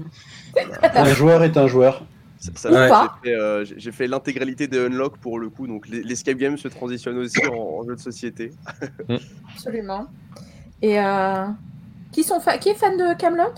Un 0.82 1.14
joueur 1.14 1.43
est 1.43 1.58
un 1.58 1.68
joueur. 1.68 2.04
Ça- 2.42 2.52
ça- 2.56 2.70
Ou 2.70 2.74
j'ai 2.74 2.89
pas. 2.89 3.20
fait, 3.24 3.36
euh, 3.36 3.64
j'ai- 3.78 3.92
fait 3.92 4.08
l'intégralité 4.08 4.68
des 4.68 4.80
Unlock 4.80 5.18
pour 5.18 5.38
le 5.38 5.50
coup, 5.50 5.68
donc 5.68 5.88
les- 5.88 6.02
l'escape 6.02 6.38
game 6.38 6.58
se 6.58 6.68
transitionne 6.68 7.18
aussi 7.20 7.38
en, 7.46 7.54
en 7.54 7.84
jeu 7.86 7.96
de 7.96 8.02
société. 8.02 8.52
Absolument. 9.54 10.08
Et 10.82 11.00
euh, 11.00 11.46
qui, 12.12 12.24
sont 12.24 12.39
fa- 12.39 12.58
qui 12.58 12.70
est 12.70 12.74
fan 12.74 12.98
de 12.98 13.14
Camelot? 13.16 13.54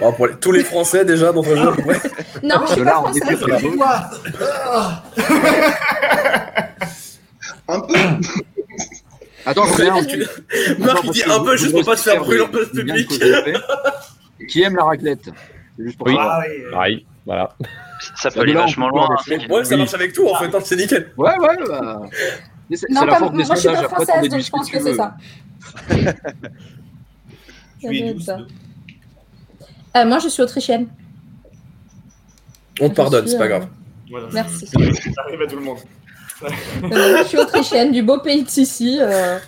Bon, 0.00 0.12
pour 0.14 0.26
les- 0.26 0.34
tous 0.36 0.50
les 0.50 0.64
Français 0.64 1.04
déjà 1.04 1.32
dans 1.32 1.44
un 1.44 1.54
jeu. 1.56 1.70
Ouais. 1.84 1.96
Non, 2.42 2.56
je 2.66 2.72
suis 2.72 2.80
De 2.80 2.84
pas 2.84 3.12
très 3.36 3.36
beau. 3.62 3.82
un 7.68 7.80
peu. 7.80 7.94
Attends, 9.46 9.64
je. 9.66 9.84
Marc, 9.84 10.98
Attends, 10.98 11.00
il 11.04 11.10
dit 11.12 11.22
un 11.24 11.40
peu 11.44 11.56
juste 11.56 11.72
pour 11.72 11.84
pas 11.84 11.96
se 11.96 12.02
faire 12.10 12.20
brûler 12.20 12.42
en 12.42 12.48
place 12.48 12.72
de 12.72 12.82
effet. 12.82 13.54
Qui 14.48 14.62
aime 14.62 14.74
la 14.76 14.84
raclette? 14.84 15.30
Juste 15.78 15.98
pour 15.98 16.06
Oui. 16.06 16.16
Ah 16.18 16.40
oui. 16.46 16.70
Pareil, 16.70 17.06
voilà. 17.24 17.50
Ça 18.16 18.30
peut 18.30 18.40
aller 18.40 18.52
vachement 18.54 18.88
loin. 18.88 19.08
hein, 19.10 19.38
Ouais, 19.50 19.64
ça 19.64 19.76
marche 19.76 19.94
avec 19.94 20.12
tout 20.12 20.28
en 20.28 20.34
fait, 20.36 20.54
hein, 20.54 20.58
c'est 20.64 20.76
nickel. 20.76 21.12
Ouais, 21.16 21.30
ouais, 21.38 21.56
bah. 21.68 22.02
Mais 22.68 22.76
C'est 22.76 22.86
la 22.90 23.06
pas- 23.06 23.16
force 23.16 23.32
des 23.32 23.44
moi 23.44 23.54
je 23.54 23.60
suis 23.60 23.68
pas 23.68 23.74
sondages. 23.76 23.84
Après, 23.84 23.96
t'en 23.96 24.04
française, 24.04 24.22
déduis 24.22 24.30
donc 24.30 24.40
ce 24.40 24.46
je 24.46 24.50
pense 24.50 24.66
tu 24.66 24.72
que 24.72 24.82
c'est 24.82 24.90
veux. 24.90 24.96
ça. 24.96 25.16
Tu 27.80 27.86
es 27.96 28.12
douce. 28.14 28.28
Euh, 29.96 30.04
moi 30.04 30.18
je 30.18 30.28
suis 30.28 30.42
autrichienne. 30.42 30.88
On 32.80 32.88
te 32.90 32.94
pardonne, 32.94 33.26
c'est 33.26 33.38
pas 33.38 33.44
euh, 33.44 33.48
grave. 33.48 33.68
Voilà. 34.10 34.28
Merci. 34.32 34.66
Ça 34.66 34.78
arrive 35.26 35.42
à 35.42 35.46
tout 35.46 35.56
le 35.56 35.62
monde. 35.62 35.78
Euh, 36.42 37.18
je 37.22 37.24
suis 37.28 37.38
autrichienne, 37.38 37.92
du 37.92 38.02
beau 38.02 38.18
pays 38.20 38.42
de 38.44 38.48
Sicile. 38.50 39.00
euh, 39.00 39.38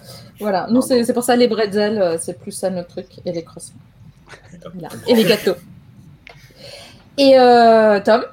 voilà, 0.41 0.66
nous 0.70 0.81
c'est 0.81 1.12
pour 1.12 1.22
ça 1.24 1.37
les 1.37 1.49
bretzels, 1.49 2.01
euh, 2.01 2.16
c'est 2.18 2.39
plus 2.39 2.53
ça 2.53 2.70
notre 2.70 2.89
truc, 2.89 3.07
et 3.26 3.33
les 3.33 3.43
croissants. 3.45 3.74
Voilà. 4.72 4.89
Et 5.07 5.14
les 5.14 5.24
gâteaux. 5.24 5.57
Et 7.19 7.39
euh, 7.39 8.01
Tom 8.01 8.25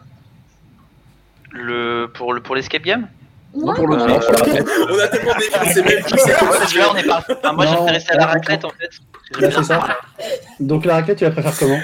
Le, 1.52 2.08
pour 2.14 2.34
le 2.34 2.42
pour 2.42 2.56
l'escape 2.56 2.84
game? 2.84 3.08
Non, 3.56 3.74
pour 3.74 3.88
le 3.88 3.96
Euh, 3.96 4.00
moment, 4.00 4.20
pour 4.20 4.32
la 4.34 4.38
raclette. 4.40 4.68
On 4.90 5.00
a 5.00 5.08
tellement 5.08 5.34
défoncé 5.40 5.82
même 5.82 6.04
plus. 6.04 6.20
c'est 6.20 6.34
parce 6.38 6.70
ce 6.70 6.74
que 6.74 6.80
là, 6.80 6.86
jeu 6.86 6.90
on 6.92 6.96
est 6.98 7.04
pas. 7.08 7.24
enfin, 7.30 7.54
moi, 7.54 7.66
j'étais 7.66 7.92
resté 7.92 8.12
à 8.14 8.18
la 8.18 8.26
raclette 8.28 8.66
en 8.66 8.70
fait. 8.70 8.90
C'est 9.40 9.64
ça. 9.64 9.98
Donc 10.60 10.86
la 10.86 10.96
raquette, 10.96 11.18
tu 11.20 11.24
la 11.24 11.32
préfères 11.32 11.58
comment? 11.58 11.80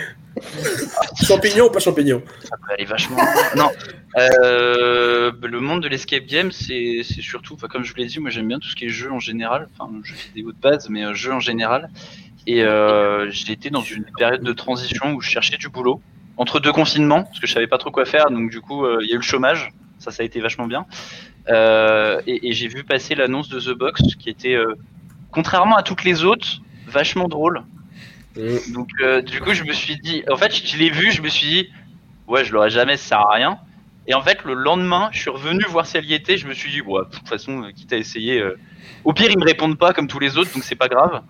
Champignon 1.23 1.65
ou 1.67 1.71
pas 1.71 1.79
champignon 1.79 2.21
Ça 2.43 2.55
peut 2.57 2.73
aller 2.73 2.85
vachement. 2.85 3.17
non. 3.55 3.69
Euh, 4.17 5.31
le 5.41 5.59
monde 5.59 5.81
de 5.83 5.87
l'escape 5.87 6.25
game, 6.25 6.51
c'est 6.51 7.01
c'est 7.03 7.21
surtout, 7.21 7.53
enfin, 7.55 7.67
comme 7.67 7.83
je 7.83 7.91
vous 7.91 7.97
l'ai 7.97 8.05
dit, 8.05 8.19
moi 8.19 8.29
j'aime 8.29 8.47
bien 8.47 8.59
tout 8.59 8.67
ce 8.67 8.75
qui 8.75 8.85
est 8.85 8.89
jeu 8.89 9.11
en 9.11 9.19
général, 9.19 9.67
enfin 9.77 9.89
jeux 10.03 10.15
vidéo 10.33 10.51
de 10.51 10.57
base, 10.57 10.89
mais 10.89 11.03
euh, 11.05 11.13
jeu 11.13 11.31
en 11.33 11.39
général. 11.39 11.89
Et 12.47 12.63
euh, 12.63 13.29
j'ai 13.31 13.53
été 13.53 13.69
dans 13.69 13.81
une 13.81 14.05
période 14.17 14.41
de 14.43 14.53
transition 14.53 15.13
où 15.13 15.21
je 15.21 15.29
cherchais 15.29 15.57
du 15.57 15.69
boulot 15.69 16.01
entre 16.41 16.59
deux 16.59 16.71
confinements, 16.71 17.21
parce 17.21 17.39
que 17.39 17.45
je 17.45 17.53
savais 17.53 17.67
pas 17.67 17.77
trop 17.77 17.91
quoi 17.91 18.03
faire, 18.03 18.31
donc 18.31 18.49
du 18.49 18.61
coup 18.61 18.83
euh, 18.83 18.97
il 19.03 19.07
y 19.07 19.11
a 19.11 19.13
eu 19.13 19.17
le 19.17 19.21
chômage, 19.21 19.69
ça 19.99 20.09
ça 20.09 20.23
a 20.23 20.25
été 20.25 20.39
vachement 20.39 20.65
bien. 20.65 20.87
Euh, 21.49 22.19
et 22.25 22.49
et 22.49 22.53
j'ai 22.53 22.67
vu 22.67 22.83
passer 22.83 23.13
l'annonce 23.13 23.47
de 23.47 23.59
The 23.59 23.77
Box, 23.77 24.01
qui 24.15 24.27
était, 24.31 24.55
euh, 24.55 24.73
contrairement 25.29 25.75
à 25.75 25.83
toutes 25.83 26.03
les 26.03 26.23
autres, 26.23 26.63
vachement 26.87 27.27
drôle. 27.27 27.61
Mm. 28.35 28.73
Donc 28.73 28.89
du 29.23 29.39
coup 29.39 29.53
je 29.53 29.63
me 29.63 29.73
suis 29.73 29.97
dit, 29.97 30.23
en 30.31 30.35
fait 30.35 30.51
je 30.55 30.65
je 30.65 30.77
l'ai 30.77 30.89
vu, 30.89 31.11
je 31.11 31.21
me 31.21 31.29
suis 31.29 31.47
dit, 31.47 31.69
ouais 32.27 32.43
je 32.43 32.51
l'aurais 32.53 32.71
jamais, 32.71 32.97
ça 32.97 33.09
sert 33.09 33.19
à 33.19 33.33
rien. 33.33 33.59
Et 34.07 34.15
en 34.15 34.23
fait 34.23 34.43
le 34.43 34.55
lendemain 34.55 35.09
je 35.11 35.19
suis 35.19 35.29
revenu 35.29 35.63
voir 35.69 35.85
si 35.85 35.97
elle 35.97 36.05
y 36.05 36.15
était, 36.15 36.37
je 36.37 36.47
me 36.47 36.55
suis 36.55 36.71
dit, 36.71 36.81
ouais, 36.81 37.03
de 37.05 37.15
toute 37.15 37.29
façon 37.29 37.69
quitte 37.75 37.93
à 37.93 37.97
essayer, 37.97 38.39
euh, 38.39 38.57
au 39.03 39.13
pire 39.13 39.29
ils 39.29 39.37
me 39.37 39.45
répondent 39.45 39.77
pas 39.77 39.93
comme 39.93 40.07
tous 40.07 40.17
les 40.17 40.39
autres, 40.39 40.51
donc 40.55 40.63
c'est 40.63 40.81
pas 40.85 40.87
grave. 40.87 41.21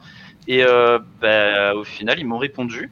Et 0.47 0.64
euh, 0.64 0.99
bah, 1.22 1.76
au 1.76 1.84
final 1.84 2.18
ils 2.18 2.26
m'ont 2.26 2.38
répondu. 2.38 2.89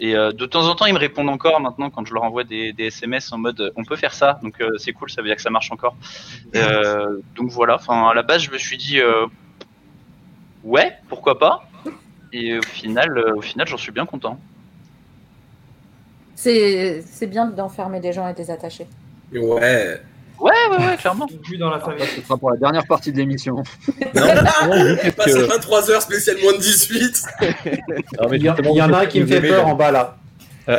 Et 0.00 0.14
euh, 0.14 0.32
de 0.32 0.46
temps 0.46 0.68
en 0.68 0.74
temps 0.74 0.86
ils 0.86 0.94
me 0.94 0.98
répondent 0.98 1.28
encore 1.28 1.60
maintenant 1.60 1.90
quand 1.90 2.06
je 2.06 2.14
leur 2.14 2.22
envoie 2.22 2.44
des, 2.44 2.72
des 2.72 2.86
SMS 2.86 3.32
en 3.32 3.38
mode, 3.38 3.72
on 3.76 3.84
peut 3.84 3.96
faire 3.96 4.14
ça, 4.14 4.38
donc 4.42 4.60
euh, 4.60 4.70
c'est 4.78 4.92
cool, 4.92 5.10
ça 5.10 5.22
veut 5.22 5.28
dire 5.28 5.36
que 5.36 5.42
ça 5.42 5.50
marche 5.50 5.72
encore. 5.72 5.96
Euh, 6.54 7.20
donc 7.36 7.50
voilà, 7.50 7.74
enfin 7.74 8.08
à 8.08 8.14
la 8.14 8.22
base 8.22 8.40
je 8.42 8.50
me 8.50 8.56
suis 8.56 8.78
dit, 8.78 9.00
euh, 9.00 9.26
ouais, 10.64 10.96
pourquoi 11.08 11.38
pas. 11.38 11.68
Et 12.32 12.58
au 12.58 12.62
final, 12.62 13.16
euh, 13.16 13.36
au 13.36 13.42
final, 13.42 13.66
j'en 13.66 13.76
suis 13.76 13.92
bien 13.92 14.06
content. 14.06 14.38
C'est 16.34 17.02
c'est 17.02 17.26
bien 17.26 17.46
d'enfermer 17.46 18.00
des 18.00 18.12
gens 18.12 18.26
et 18.28 18.32
de 18.32 18.38
les 18.38 18.50
attacher. 18.50 18.86
Ouais. 19.32 20.00
Ouais, 20.40 20.52
ouais, 20.70 20.86
ouais, 20.86 20.96
clairement. 20.96 21.26
Dans 21.58 21.70
la 21.70 21.80
famille. 21.80 22.04
Ce 22.16 22.22
sera 22.22 22.36
pour 22.36 22.50
la 22.50 22.56
dernière 22.56 22.86
partie 22.86 23.12
de 23.12 23.18
l'émission. 23.18 23.56
Non, 24.14 24.22
qu'est-ce 25.02 25.16
passé 25.16 25.32
que- 25.32 25.58
23h 25.58 26.00
spécial 26.00 26.36
moins 26.42 26.52
de 26.52 26.58
18. 26.58 27.22
Non, 28.20 28.28
mais 28.30 28.36
Il 28.38 28.44
y, 28.44 28.50
en 28.82 28.92
a 28.92 28.98
un 29.00 29.06
qui 29.06 29.20
me 29.20 29.26
fait 29.26 29.40
peur 29.40 29.66
en 29.66 29.74
bas 29.74 29.90
là. 29.90 30.16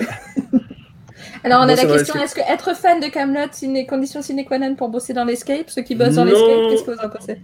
Alors 1.43 1.60
on 1.62 1.70
a 1.70 1.76
la 1.76 1.86
question, 1.86 2.16
est-ce 2.22 2.36
que 2.36 2.41
être 2.41 2.76
fan 2.76 2.99
de 2.99 3.07
Camelot, 3.07 3.47
c'est 3.51 3.66
une 3.66 3.86
condition 3.88 4.22
sine 4.22 4.43
qua 4.45 4.60
non 4.60 4.76
pour 4.76 4.89
bosser 4.89 5.14
dans 5.14 5.24
l'escape? 5.24 5.70
Ceux 5.70 5.84
qui 5.84 5.95
bossent 5.95 6.16
dans 6.16 6.26
Non. 6.26 6.32
l'escape, 6.32 6.70
qu'est-ce 6.70 6.84
que 6.84 6.91
vous 6.91 7.05
en 7.05 7.10
pensez? 7.10 7.39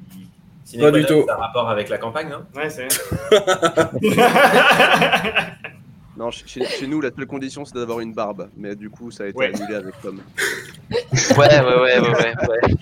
Pas 0.80 0.92
du 0.92 1.06
tout. 1.06 1.24
Ça 1.28 1.34
a 1.36 1.38
rapport 1.38 1.70
avec 1.70 1.88
la 1.90 1.98
campagne, 1.98 2.28
non 2.30 2.44
Ouais, 2.56 2.70
c'est. 2.70 2.88
Non, 6.18 6.32
chez, 6.32 6.64
chez 6.66 6.88
nous, 6.88 7.02
la 7.02 7.10
seule 7.16 7.26
condition, 7.26 7.66
c'est 7.66 7.76
d'avoir 7.76 8.00
une 8.00 8.14
barbe. 8.14 8.48
Mais 8.58 8.76
du 8.76 8.90
coup, 8.90 9.12
ça 9.12 9.26
a 9.26 9.28
été 9.28 9.38
Ouais. 9.38 9.52
annulé 9.54 9.76
avec 9.76 9.94
Tom. 10.02 10.20
Ouais, 11.38 11.38
ouais, 11.38 11.60
ouais, 11.62 12.00
ouais, 12.00 12.10
ouais. 12.10 12.34
ouais. 12.50 12.76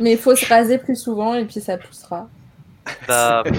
Mais 0.00 0.12
il 0.12 0.18
faut 0.18 0.34
se 0.34 0.46
raser 0.46 0.78
plus 0.78 0.96
souvent 0.96 1.34
et 1.34 1.44
puis 1.44 1.60
ça 1.60 1.76
poussera. 1.76 2.28
Bah, 3.06 3.44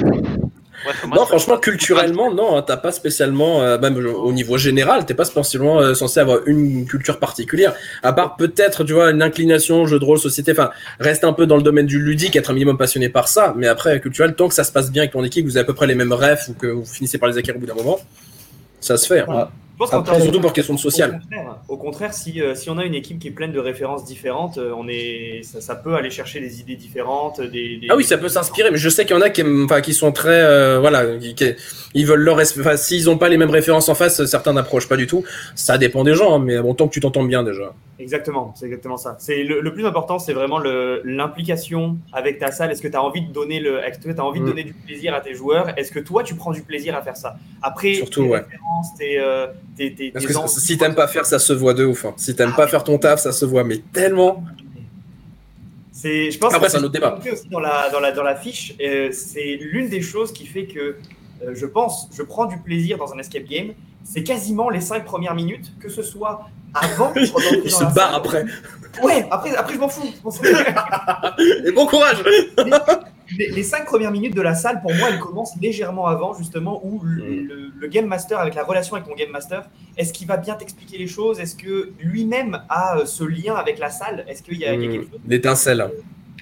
Non, 1.07 1.25
franchement, 1.25 1.57
culturellement, 1.57 2.31
non, 2.33 2.57
hein, 2.57 2.61
t'as 2.61 2.77
pas 2.77 2.91
spécialement, 2.91 3.61
euh, 3.61 3.79
même 3.79 3.95
au 4.05 4.31
niveau 4.33 4.57
général, 4.57 5.05
t'es 5.05 5.13
pas 5.13 5.25
spécialement 5.25 5.79
euh, 5.79 5.93
censé 5.95 6.19
avoir 6.19 6.39
une 6.47 6.85
culture 6.85 7.17
particulière. 7.17 7.73
À 8.03 8.13
part 8.13 8.35
peut-être, 8.35 8.83
tu 8.83 8.93
vois, 8.93 9.09
une 9.11 9.21
inclination, 9.23 9.85
jeu 9.87 9.97
de 9.99 10.05
rôle, 10.05 10.19
société, 10.19 10.51
enfin, 10.51 10.69
reste 10.99 11.23
un 11.23 11.33
peu 11.33 11.47
dans 11.47 11.55
le 11.55 11.63
domaine 11.63 11.85
du 11.87 11.99
ludique, 11.99 12.35
être 12.35 12.51
un 12.51 12.53
minimum 12.53 12.77
passionné 12.77 13.09
par 13.09 13.29
ça. 13.29 13.53
Mais 13.57 13.67
après, 13.67 13.99
culturel, 14.01 14.35
tant 14.35 14.47
que 14.47 14.53
ça 14.53 14.63
se 14.63 14.71
passe 14.71 14.91
bien 14.91 15.03
avec 15.03 15.13
ton 15.13 15.23
équipe, 15.23 15.45
vous 15.45 15.57
avez 15.57 15.63
à 15.63 15.65
peu 15.65 15.73
près 15.73 15.87
les 15.87 15.95
mêmes 15.95 16.13
rêves 16.13 16.43
ou 16.49 16.53
que 16.53 16.67
vous 16.67 16.85
finissez 16.85 17.17
par 17.17 17.29
les 17.29 17.37
acquérir 17.37 17.57
au 17.57 17.61
bout 17.61 17.67
d'un 17.67 17.73
moment, 17.75 17.99
ça 18.85 18.97
se 18.97 19.07
fait. 19.07 19.21
hein. 19.21 19.25
Ouais. 19.27 19.43
Je 19.73 19.79
pense 19.79 19.93
Après, 19.93 20.21
surtout 20.21 20.39
pour 20.39 20.53
question 20.53 20.73
de 20.73 20.79
social. 20.79 21.09
Au 21.09 21.19
contraire, 21.19 21.55
au 21.67 21.77
contraire, 21.77 22.13
si, 22.13 22.41
euh, 22.41 22.55
si 22.55 22.69
on 22.69 22.77
a 22.77 22.85
une 22.85 22.95
équipe 22.95 23.19
qui 23.19 23.27
est 23.27 23.31
pleine 23.31 23.51
de 23.51 23.59
références 23.59 24.05
différentes, 24.05 24.57
euh, 24.57 24.71
on 24.77 24.87
est, 24.87 25.41
ça, 25.43 25.59
ça 25.59 25.75
peut 25.75 25.95
aller 25.95 26.09
chercher 26.09 26.39
des 26.39 26.61
idées 26.61 26.77
différentes. 26.77 27.41
Des, 27.41 27.75
des- 27.75 27.87
Ah 27.89 27.97
oui, 27.97 28.05
ça 28.05 28.17
peut 28.17 28.29
s'inspirer, 28.29 28.71
mais 28.71 28.77
je 28.77 28.87
sais 28.87 29.03
qu'il 29.05 29.17
y 29.17 29.19
en 29.19 29.21
a 29.21 29.29
qui, 29.29 29.43
enfin, 29.65 29.81
qui 29.81 29.93
sont 29.93 30.13
très, 30.13 30.29
euh, 30.43 30.79
voilà, 30.79 31.17
qui, 31.17 31.35
qui- 31.35 31.55
ils 31.93 32.05
veulent 32.05 32.21
leur, 32.21 32.37
enfin, 32.39 32.77
s'ils 32.77 33.09
ont 33.09 33.17
pas 33.17 33.27
les 33.27 33.35
mêmes 33.35 33.49
références 33.49 33.89
en 33.89 33.95
face, 33.95 34.23
certains 34.23 34.53
n'approchent 34.53 34.87
pas 34.87 34.95
du 34.95 35.07
tout. 35.07 35.25
Ça 35.55 35.77
dépend 35.77 36.05
des 36.05 36.13
gens, 36.13 36.35
hein, 36.35 36.39
mais 36.39 36.57
bon, 36.61 36.73
tant 36.73 36.87
que 36.87 36.93
tu 36.93 37.01
t'entends 37.01 37.25
bien 37.25 37.43
déjà. 37.43 37.73
Exactement, 37.97 38.53
c'est 38.57 38.65
exactement 38.65 38.97
ça. 38.97 39.15
C'est 39.19 39.43
le, 39.43 39.61
le 39.61 39.73
plus 39.73 39.85
important, 39.85 40.19
c'est 40.19 40.33
vraiment 40.33 40.59
l'implication 41.05 41.97
avec 42.11 42.39
ta 42.39 42.51
salle. 42.51 42.71
Est-ce 42.71 42.81
que 42.81 42.89
tu 42.89 42.95
as 42.97 43.01
envie 43.01 43.21
de 43.21 43.31
donner 43.31 43.59
le, 43.61 43.79
as 43.83 44.19
envie 44.23 44.39
de 44.41 44.43
Mm. 44.45 44.47
donner 44.49 44.63
du 44.65 44.73
plaisir 44.73 45.13
à 45.15 45.21
tes 45.21 45.33
joueurs? 45.33 45.77
Est-ce 45.79 45.91
que 45.93 45.99
toi, 45.99 46.21
tu 46.23 46.35
prends 46.35 46.51
du 46.51 46.61
plaisir 46.61 46.93
à 46.95 47.01
faire 47.01 47.15
ça? 47.15 47.37
Après, 47.61 47.93
Surtout, 47.93 48.23
tes 48.23 48.29
ouais. 48.29 48.45
tes, 48.97 49.19
euh, 49.19 49.47
tes, 49.77 49.93
tes- 49.95 50.11
Parce 50.11 50.25
tes 50.25 50.33
que 50.33 50.39
si 50.49 50.77
t'aimes 50.77 50.93
pas 50.95 51.07
faire, 51.07 51.25
ça 51.25 51.39
se 51.39 51.53
voit 51.53 51.73
de 51.73 51.85
ouf. 51.85 52.03
hein. 52.05 52.13
Si 52.17 52.35
t'aimes 52.35 52.53
pas 52.53 52.67
faire 52.67 52.83
ton 52.83 52.97
taf, 52.97 53.21
ça 53.21 53.31
se 53.31 53.45
voit, 53.45 53.63
mais 53.63 53.77
tellement. 53.93 54.43
C'est, 55.91 56.29
je 56.31 56.37
pense 56.37 56.53
Après, 56.53 56.67
c'est 56.69 56.77
un 56.77 56.83
autre 56.83 56.91
débat. 56.91 57.17
Aussi 57.31 57.47
dans 57.49 57.59
la 57.61 57.89
dans 57.89 57.99
la 58.01 58.11
dans 58.11 58.23
la 58.23 58.35
fiche, 58.35 58.75
euh, 58.81 59.09
c'est 59.13 59.57
l'une 59.61 59.87
des 59.87 60.01
choses 60.01 60.33
qui 60.33 60.45
fait 60.45 60.65
que 60.65 60.79
euh, 61.43 61.51
je 61.53 61.65
pense, 61.65 62.09
je 62.13 62.21
prends 62.23 62.45
du 62.45 62.57
plaisir 62.57 62.97
dans 62.97 63.13
un 63.13 63.19
escape 63.19 63.45
game. 63.45 63.69
C'est 64.03 64.23
quasiment 64.23 64.69
les 64.69 64.81
cinq 64.81 65.05
premières 65.05 65.33
minutes, 65.35 65.71
que 65.79 65.89
ce 65.89 66.03
soit 66.03 66.49
avant. 66.75 67.13
Il 67.15 67.27
se 67.71 67.83
barre 67.83 67.93
salle. 67.93 68.15
après. 68.15 68.45
Ouais, 69.03 69.25
après 69.29 69.53
après 69.55 69.73
je 69.73 69.79
m'en 69.79 69.89
fous. 69.89 70.07
Et 71.65 71.71
bon 71.71 71.85
courage 71.85 72.23
les, 73.37 73.49
les 73.49 73.63
cinq 73.63 73.85
premières 73.85 74.11
minutes 74.11 74.35
de 74.35 74.41
la 74.41 74.53
salle, 74.53 74.81
pour 74.83 74.93
moi, 74.93 75.09
elles 75.11 75.17
commencent 75.19 75.55
légèrement 75.59 76.05
avant, 76.05 76.35
justement, 76.35 76.79
où 76.85 77.01
le, 77.03 77.25
le- 77.25 77.71
le 77.75 77.87
game 77.87 78.05
master, 78.05 78.37
avec 78.39 78.53
la 78.53 78.63
relation 78.63 78.95
avec 78.95 79.07
ton 79.07 79.15
game 79.15 79.31
master, 79.31 79.67
est-ce 79.97 80.13
qu'il 80.13 80.27
va 80.27 80.37
bien 80.37 80.53
t'expliquer 80.53 80.99
les 80.99 81.07
choses? 81.07 81.39
Est-ce 81.39 81.55
que 81.55 81.89
lui-même 81.99 82.61
a 82.69 82.97
euh, 82.99 83.05
ce 83.07 83.23
lien 83.23 83.55
avec 83.55 83.79
la 83.79 83.89
salle? 83.89 84.25
Est-ce 84.27 84.43
qu'il 84.43 84.57
y 84.59 84.65
a, 84.65 84.73
il 84.75 84.81
y 84.83 84.87
a 84.87 84.91
quelque 84.91 85.09
chose? 85.11 85.19
L'étincelle. 85.27 85.89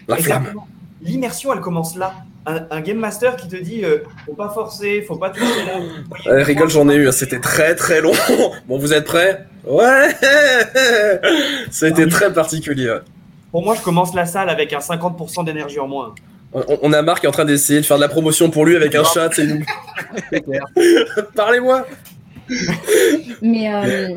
La 0.09 0.17
flamme. 0.17 0.53
L'immersion, 1.01 1.53
elle 1.53 1.61
commence 1.61 1.95
là. 1.95 2.13
Un, 2.45 2.65
un 2.69 2.81
game 2.81 2.97
master 2.97 3.37
qui 3.37 3.47
te 3.47 3.55
dit 3.55 3.85
euh, 3.85 3.99
faut 4.25 4.33
pas 4.33 4.49
forcer, 4.49 5.01
faut 5.03 5.15
pas 5.15 5.29
toucher 5.29 5.45
là. 5.65 5.79
Euh, 6.27 6.43
rigole, 6.43 6.69
j'en 6.69 6.89
ai 6.89 6.95
eu. 6.95 7.07
hein. 7.07 7.13
C'était 7.13 7.39
très 7.39 7.75
très 7.75 8.01
long. 8.01 8.11
Bon, 8.67 8.77
vous 8.77 8.91
êtes 8.93 9.05
prêts? 9.05 9.45
Ouais 9.65 10.09
C'était 11.71 12.07
très 12.07 12.31
particulier. 12.33 12.97
Pour 13.51 13.63
moi, 13.63 13.75
je 13.75 13.81
commence 13.81 14.13
la 14.13 14.25
salle 14.25 14.49
avec 14.49 14.73
un 14.73 14.79
50% 14.79 15.45
d'énergie 15.45 15.79
en 15.79 15.87
moins. 15.87 16.13
On, 16.53 16.63
on 16.81 16.93
a 16.93 17.01
Marc 17.01 17.21
qui 17.21 17.25
est 17.25 17.29
en 17.29 17.33
train 17.33 17.45
d'essayer 17.45 17.81
de 17.81 17.85
faire 17.85 17.97
de 17.97 18.01
la 18.01 18.09
promotion 18.09 18.49
pour 18.49 18.65
lui 18.65 18.75
avec 18.75 18.93
un 18.95 19.03
chat. 19.03 19.29
C'est 19.33 19.45
nous. 19.47 19.63
Parlez-moi 21.35 21.85
Mais 23.41 23.73
euh, 23.73 24.15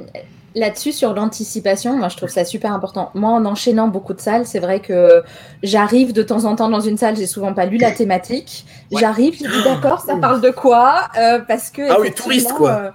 là-dessus, 0.54 0.92
sur 0.92 1.14
l'anticipation, 1.14 1.96
moi 1.96 2.08
je 2.08 2.16
trouve 2.16 2.28
ça 2.28 2.44
super 2.44 2.72
important. 2.72 3.10
Moi, 3.14 3.30
en 3.30 3.44
enchaînant 3.44 3.88
beaucoup 3.88 4.14
de 4.14 4.20
salles, 4.20 4.46
c'est 4.46 4.58
vrai 4.58 4.80
que 4.80 5.22
j'arrive 5.62 6.12
de 6.12 6.22
temps 6.22 6.44
en 6.44 6.56
temps 6.56 6.68
dans 6.68 6.80
une 6.80 6.96
salle, 6.98 7.16
j'ai 7.16 7.26
souvent 7.26 7.54
pas 7.54 7.66
lu 7.66 7.78
la 7.78 7.92
thématique. 7.92 8.66
J'arrive, 8.92 9.34
je 9.34 9.48
dis 9.48 9.64
d'accord, 9.64 10.00
ça 10.00 10.16
parle 10.16 10.40
de 10.40 10.50
quoi? 10.50 11.08
Euh, 11.18 11.38
Parce 11.46 11.70
que. 11.70 11.82
Ah 11.90 11.96
oui, 12.00 12.12
touriste, 12.12 12.52
quoi. 12.52 12.70
euh, 12.70 12.90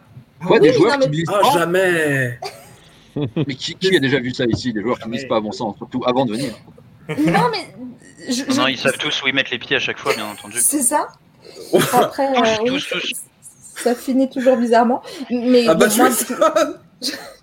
Quoi, 0.45 0.59
des 0.59 0.73
joueurs 0.73 0.93
non, 0.93 0.99
mais- 0.99 1.05
qui 1.05 1.11
glissent 1.11 1.29
Ah, 1.33 1.39
pas 1.41 1.51
jamais 1.59 2.39
Mais 3.47 3.55
qui, 3.55 3.75
qui 3.75 3.95
a 3.95 3.99
déjà 3.99 4.19
vu 4.19 4.33
ça 4.33 4.45
ici 4.45 4.73
Des 4.73 4.81
joueurs 4.81 4.99
qui 4.99 5.09
glissent 5.09 5.25
pas 5.27 5.37
à 5.37 5.41
bon 5.41 5.51
sens, 5.51 5.75
surtout 5.77 6.01
avant 6.05 6.25
de 6.25 6.33
venir. 6.33 6.53
Non, 7.09 7.49
mais. 7.51 7.73
je- 8.29 8.43
Non, 8.55 8.65
je- 8.67 8.71
ils 8.71 8.77
savent 8.77 8.97
tous 8.97 9.21
où 9.23 9.27
ils 9.27 9.33
mettent 9.33 9.51
les 9.51 9.59
pieds 9.59 9.75
à 9.75 9.79
chaque 9.79 9.99
fois, 9.99 10.13
bien 10.13 10.25
entendu. 10.27 10.57
C'est 10.59 10.81
ça 10.81 11.07
Après, 11.93 12.31
Tous, 12.33 12.39
euh, 12.41 12.55
oui, 12.61 12.67
tous, 12.67 12.87
tous. 12.89 13.11
ça 13.83 13.95
finit 13.95 14.29
toujours 14.29 14.55
bizarrement. 14.57 15.01
Mais 15.29 15.65
Ah 15.67 15.73
bah 15.75 15.87
bon, 15.87 15.91
tu 15.91 16.33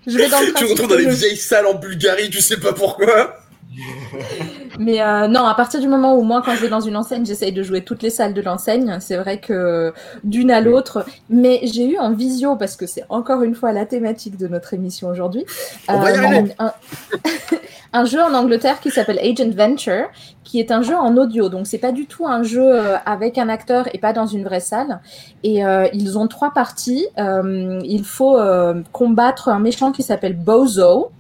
je 0.07 0.17
vais 0.17 0.29
dans 0.29 0.41
le 0.41 0.47
Tu 0.47 0.53
te 0.55 0.65
retrouves 0.65 0.89
dans 0.89 0.95
les 0.97 1.05
je- 1.05 1.09
vieilles 1.11 1.37
salles 1.37 1.67
en 1.67 1.75
Bulgarie, 1.75 2.31
tu 2.31 2.41
sais 2.41 2.59
pas 2.59 2.73
pourquoi 2.73 3.37
Mais 4.79 5.03
euh, 5.03 5.29
non, 5.29 5.45
à 5.45 5.55
partir 5.55 5.81
du 5.81 5.89
moment 5.89 6.17
où 6.17 6.23
moi, 6.23 6.43
quand 6.45 6.55
je 6.55 6.63
vais 6.63 6.69
dans 6.69 6.81
une 6.81 6.97
enseigne, 6.97 7.27
j'essaye 7.27 7.53
de 7.53 7.63
jouer 7.63 7.83
toutes 7.83 8.03
les 8.03 8.11
salles 8.11 8.35
de 8.35 8.41
l'enseigne. 8.41 8.99
C'est 9.01 9.17
vrai 9.17 9.39
que 9.39 9.93
d'une 10.25 10.51
à 10.51 10.61
l'autre. 10.61 11.05
Mais 11.29 11.61
j'ai 11.65 11.89
eu 11.91 11.99
en 11.99 12.13
visio, 12.13 12.57
parce 12.57 12.77
que 12.77 12.87
c'est 12.87 13.05
encore 13.09 13.43
une 13.43 13.55
fois 13.55 13.73
la 13.73 13.87
thématique 13.87 14.37
de 14.37 14.49
notre 14.49 14.75
émission 14.75 15.09
aujourd'hui, 15.09 15.45
euh, 15.91 16.47
un, 16.59 16.73
un 17.93 18.05
jeu 18.05 18.23
en 18.23 18.35
Angleterre 18.35 18.81
qui 18.81 18.91
s'appelle 18.91 19.19
Agent 19.19 19.51
Venture, 19.55 20.07
qui 20.45 20.61
est 20.61 20.71
un 20.71 20.83
jeu 20.83 20.97
en 20.97 21.17
audio. 21.17 21.49
Donc 21.49 21.67
c'est 21.67 21.79
pas 21.79 21.93
du 21.93 22.07
tout 22.07 22.27
un 22.27 22.43
jeu 22.43 22.63
euh, 22.63 22.97
avec 23.05 23.39
un 23.39 23.49
acteur 23.49 23.89
et 23.93 23.99
pas 23.99 24.13
dans 24.13 24.27
une 24.27 24.45
vraie 24.45 24.61
salle. 24.61 25.01
Et 25.43 25.65
euh, 25.65 25.87
ils 25.93 26.19
ont 26.19 26.27
trois 26.27 26.53
parties. 26.53 27.07
Euh, 27.19 27.81
il 27.85 28.05
faut 28.05 28.37
euh, 28.39 28.83
combattre 28.93 29.49
un 29.49 29.59
méchant 29.59 29.93
qui 29.93 30.03
s'appelle 30.03 30.37
Bozo. 30.37 31.11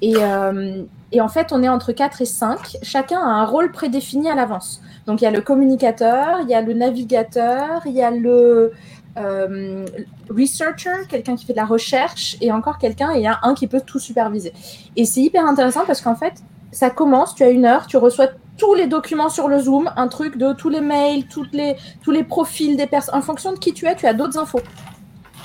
Et, 0.00 0.16
euh, 0.16 0.82
et 1.12 1.20
en 1.20 1.28
fait, 1.28 1.52
on 1.52 1.62
est 1.62 1.68
entre 1.68 1.92
4 1.92 2.22
et 2.22 2.26
5. 2.26 2.78
Chacun 2.82 3.20
a 3.20 3.24
un 3.24 3.44
rôle 3.44 3.70
prédéfini 3.70 4.30
à 4.30 4.34
l'avance. 4.34 4.80
Donc, 5.06 5.20
il 5.20 5.24
y 5.24 5.26
a 5.26 5.30
le 5.30 5.42
communicateur, 5.42 6.40
il 6.42 6.48
y 6.48 6.54
a 6.54 6.62
le 6.62 6.72
navigateur, 6.72 7.82
il 7.84 7.92
y 7.92 8.02
a 8.02 8.10
le 8.10 8.72
euh, 9.18 9.84
researcher, 10.30 11.06
quelqu'un 11.08 11.36
qui 11.36 11.44
fait 11.44 11.52
de 11.52 11.58
la 11.58 11.66
recherche, 11.66 12.36
et 12.40 12.50
encore 12.50 12.78
quelqu'un, 12.78 13.12
et 13.12 13.18
il 13.18 13.22
y 13.22 13.26
a 13.26 13.38
un 13.42 13.54
qui 13.54 13.66
peut 13.66 13.82
tout 13.84 13.98
superviser. 13.98 14.54
Et 14.96 15.04
c'est 15.04 15.20
hyper 15.20 15.44
intéressant 15.44 15.82
parce 15.86 16.00
qu'en 16.00 16.16
fait, 16.16 16.42
ça 16.70 16.88
commence, 16.88 17.34
tu 17.34 17.42
as 17.42 17.50
une 17.50 17.66
heure, 17.66 17.86
tu 17.86 17.98
reçois 17.98 18.28
tous 18.56 18.74
les 18.74 18.86
documents 18.86 19.28
sur 19.28 19.48
le 19.48 19.58
Zoom, 19.58 19.90
un 19.96 20.08
truc 20.08 20.38
de 20.38 20.52
tous 20.52 20.70
les 20.70 20.80
mails, 20.80 21.26
toutes 21.26 21.52
les, 21.52 21.76
tous 22.02 22.10
les 22.10 22.24
profils 22.24 22.76
des 22.76 22.86
personnes. 22.86 23.14
En 23.14 23.22
fonction 23.22 23.52
de 23.52 23.58
qui 23.58 23.74
tu 23.74 23.86
es, 23.86 23.94
tu 23.94 24.06
as 24.06 24.14
d'autres 24.14 24.38
infos. 24.38 24.60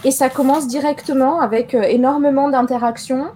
Et 0.03 0.11
ça 0.11 0.30
commence 0.30 0.68
directement 0.68 1.41
avec 1.41 1.74
euh, 1.74 1.82
énormément 1.82 2.49
d'interactions. 2.49 3.28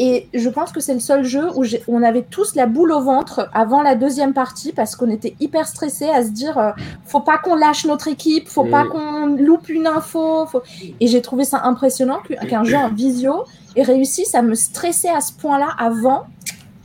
Et 0.00 0.28
je 0.32 0.48
pense 0.48 0.70
que 0.70 0.78
c'est 0.80 0.94
le 0.94 1.00
seul 1.00 1.24
jeu 1.24 1.48
où 1.56 1.64
on 1.88 2.02
avait 2.04 2.22
tous 2.22 2.54
la 2.54 2.66
boule 2.66 2.92
au 2.92 3.00
ventre 3.00 3.48
avant 3.52 3.82
la 3.82 3.96
deuxième 3.96 4.32
partie 4.32 4.72
parce 4.72 4.94
qu'on 4.94 5.10
était 5.10 5.34
hyper 5.40 5.66
stressés 5.66 6.08
à 6.08 6.22
se 6.22 6.28
dire 6.30 6.56
euh, 6.56 6.70
faut 7.04 7.18
pas 7.20 7.38
qu'on 7.38 7.56
lâche 7.56 7.84
notre 7.84 8.06
équipe, 8.06 8.48
faut 8.48 8.64
pas 8.70 8.84
qu'on 8.84 9.26
loupe 9.36 9.68
une 9.68 9.86
info. 9.88 10.46
faut- 10.46 10.62
Et 11.00 11.06
j'ai 11.08 11.20
trouvé 11.20 11.42
ça 11.44 11.62
impressionnant 11.64 12.18
qu'un 12.48 12.62
jeu 12.64 12.76
en 12.76 12.88
visio 12.90 13.44
ait 13.74 13.82
réussi 13.82 14.24
à 14.34 14.42
me 14.42 14.54
stresser 14.54 15.08
à 15.08 15.20
ce 15.20 15.32
point-là 15.32 15.68
avant 15.78 16.26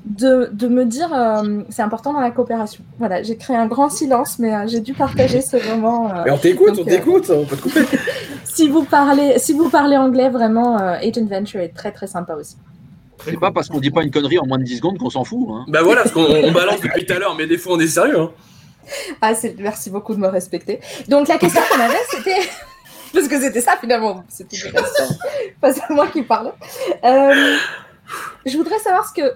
de, 0.05 0.49
de 0.51 0.67
me 0.67 0.83
dire 0.85 1.13
euh, 1.13 1.61
c'est 1.69 1.81
important 1.81 2.11
dans 2.13 2.19
la 2.19 2.31
coopération. 2.31 2.83
Voilà, 2.99 3.23
j'ai 3.23 3.37
créé 3.37 3.55
un 3.55 3.67
grand 3.67 3.89
silence, 3.89 4.37
mais 4.39 4.53
euh, 4.53 4.67
j'ai 4.67 4.79
dû 4.81 4.93
partager 4.93 5.39
ce 5.41 5.55
moment. 5.69 6.09
euh, 6.09 6.23
Mais 6.25 6.31
on 6.31 6.37
t'écoute, 6.37 6.73
on 6.77 6.81
euh, 6.81 6.83
t'écoute, 6.85 7.29
on 7.29 7.45
peut 7.45 7.55
te 7.55 7.61
couper. 7.61 7.81
si 8.43 8.67
vous 8.67 8.83
parlez, 8.83 9.39
si 9.39 9.53
vous 9.53 9.69
parlez 9.69 9.95
anglais, 9.97 10.29
vraiment, 10.29 10.77
Agent 10.77 11.25
Venture 11.29 11.61
est 11.61 11.73
très 11.73 11.91
très 11.91 12.07
sympa 12.07 12.33
aussi. 12.35 12.57
C'est 13.25 13.39
pas 13.39 13.51
parce 13.51 13.69
qu'on 13.69 13.79
dit 13.79 13.91
pas 13.91 14.03
une 14.03 14.11
connerie 14.11 14.39
en 14.39 14.45
moins 14.45 14.57
de 14.57 14.63
10 14.63 14.77
secondes 14.77 14.97
qu'on 14.97 15.09
s'en 15.09 15.23
fout. 15.23 15.47
Hein. 15.51 15.65
Bah 15.67 15.81
voilà, 15.83 16.01
parce 16.03 16.13
qu'on 16.13 16.25
on 16.25 16.51
balance 16.51 16.81
depuis 16.81 17.05
tout 17.05 17.13
à 17.13 17.19
l'heure, 17.19 17.35
mais 17.35 17.47
des 17.47 17.57
fois 17.57 17.73
on 17.75 17.79
est 17.79 17.87
sérieux. 17.87 18.19
Hein. 18.19 18.31
Ah, 19.21 19.33
c'est- 19.33 19.55
merci 19.59 19.89
beaucoup 19.89 20.13
de 20.13 20.19
me 20.19 20.27
respecter. 20.27 20.79
Donc 21.07 21.27
la 21.27 21.37
question 21.37 21.61
qu'on 21.71 21.79
avait, 21.79 21.95
c'était 22.11 22.49
parce 23.13 23.27
que 23.27 23.39
c'était 23.39 23.61
ça 23.61 23.77
finalement, 23.79 24.23
c'était 24.27 24.57
une 24.57 24.71
question, 24.73 25.05
pas 25.61 25.73
c'est 25.73 25.89
moi 25.89 26.07
qui 26.07 26.21
parle. 26.23 26.51
Euh, 27.05 27.57
je 28.45 28.57
voudrais 28.57 28.79
savoir 28.79 29.07
ce 29.07 29.13
que 29.13 29.33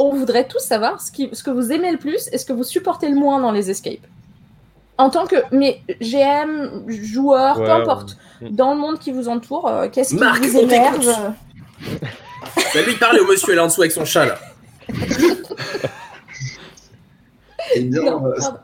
on 0.00 0.14
voudrait 0.14 0.46
tous 0.46 0.60
savoir 0.60 1.00
ce, 1.00 1.10
qui, 1.10 1.28
ce 1.32 1.42
que 1.42 1.50
vous 1.50 1.72
aimez 1.72 1.90
le 1.90 1.98
plus 1.98 2.28
et 2.32 2.38
ce 2.38 2.44
que 2.46 2.52
vous 2.52 2.62
supportez 2.62 3.08
le 3.08 3.16
moins 3.16 3.40
dans 3.40 3.50
les 3.50 3.68
escapes. 3.70 4.06
En 4.96 5.10
tant 5.10 5.26
que 5.26 5.36
mais 5.50 5.80
GM, 6.00 6.88
joueur, 6.88 7.58
Ouais, 7.58 7.64
peu 7.66 7.70
importe, 7.72 8.16
ouais. 8.42 8.48
dans 8.50 8.74
le 8.74 8.80
monde 8.80 8.98
qui 9.00 9.10
vous 9.10 9.28
entoure, 9.28 9.66
euh, 9.68 9.88
qu'est-ce 9.90 10.10
qui 10.10 10.20
Marc, 10.20 10.44
vous 10.44 10.66
t'écoute. 10.66 11.08
Bah 12.74 12.82
lui 12.82 12.94
parler 12.96 13.20
au 13.20 13.26
monsieur 13.26 13.54
là 13.54 13.64
en 13.64 13.66
dessous 13.66 13.82
avec 13.82 13.92
son 13.92 14.04
chat 14.04 14.26
là. 14.26 14.38
Eh 17.74 17.80
bien, 17.80 18.02
Non, 18.02 18.26
euh, 18.26 18.34
pardon. 18.38 18.58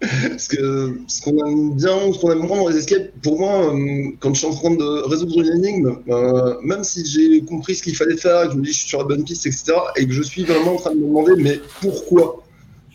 Parce 0.00 0.48
que 0.48 0.98
ce 1.08 1.22
qu'on 1.22 1.46
aime 1.46 1.74
bien, 1.74 2.12
ce 2.12 2.18
qu'on 2.18 2.30
aime 2.30 2.38
vraiment 2.40 2.64
dans 2.64 2.68
les 2.68 2.76
escapes, 2.76 3.10
pour 3.22 3.38
moi, 3.38 3.74
euh, 3.74 4.10
quand 4.20 4.34
je 4.34 4.38
suis 4.40 4.46
en 4.46 4.54
train 4.54 4.74
de 4.74 5.08
résoudre 5.08 5.40
une 5.40 5.64
énigme, 5.64 5.98
euh, 6.08 6.54
même 6.62 6.84
si 6.84 7.04
j'ai 7.06 7.42
compris 7.42 7.74
ce 7.76 7.82
qu'il 7.82 7.96
fallait 7.96 8.16
faire, 8.16 8.46
que 8.46 8.52
je 8.52 8.58
me 8.58 8.62
dis 8.62 8.68
que 8.68 8.74
je 8.74 8.78
suis 8.80 8.88
sur 8.88 8.98
la 8.98 9.04
bonne 9.04 9.24
piste, 9.24 9.46
etc., 9.46 9.72
et 9.96 10.06
que 10.06 10.12
je 10.12 10.22
suis 10.22 10.44
vraiment 10.44 10.74
en 10.74 10.76
train 10.76 10.90
de 10.90 10.96
me 10.96 11.06
demander, 11.06 11.32
mais 11.38 11.60
pourquoi? 11.80 12.42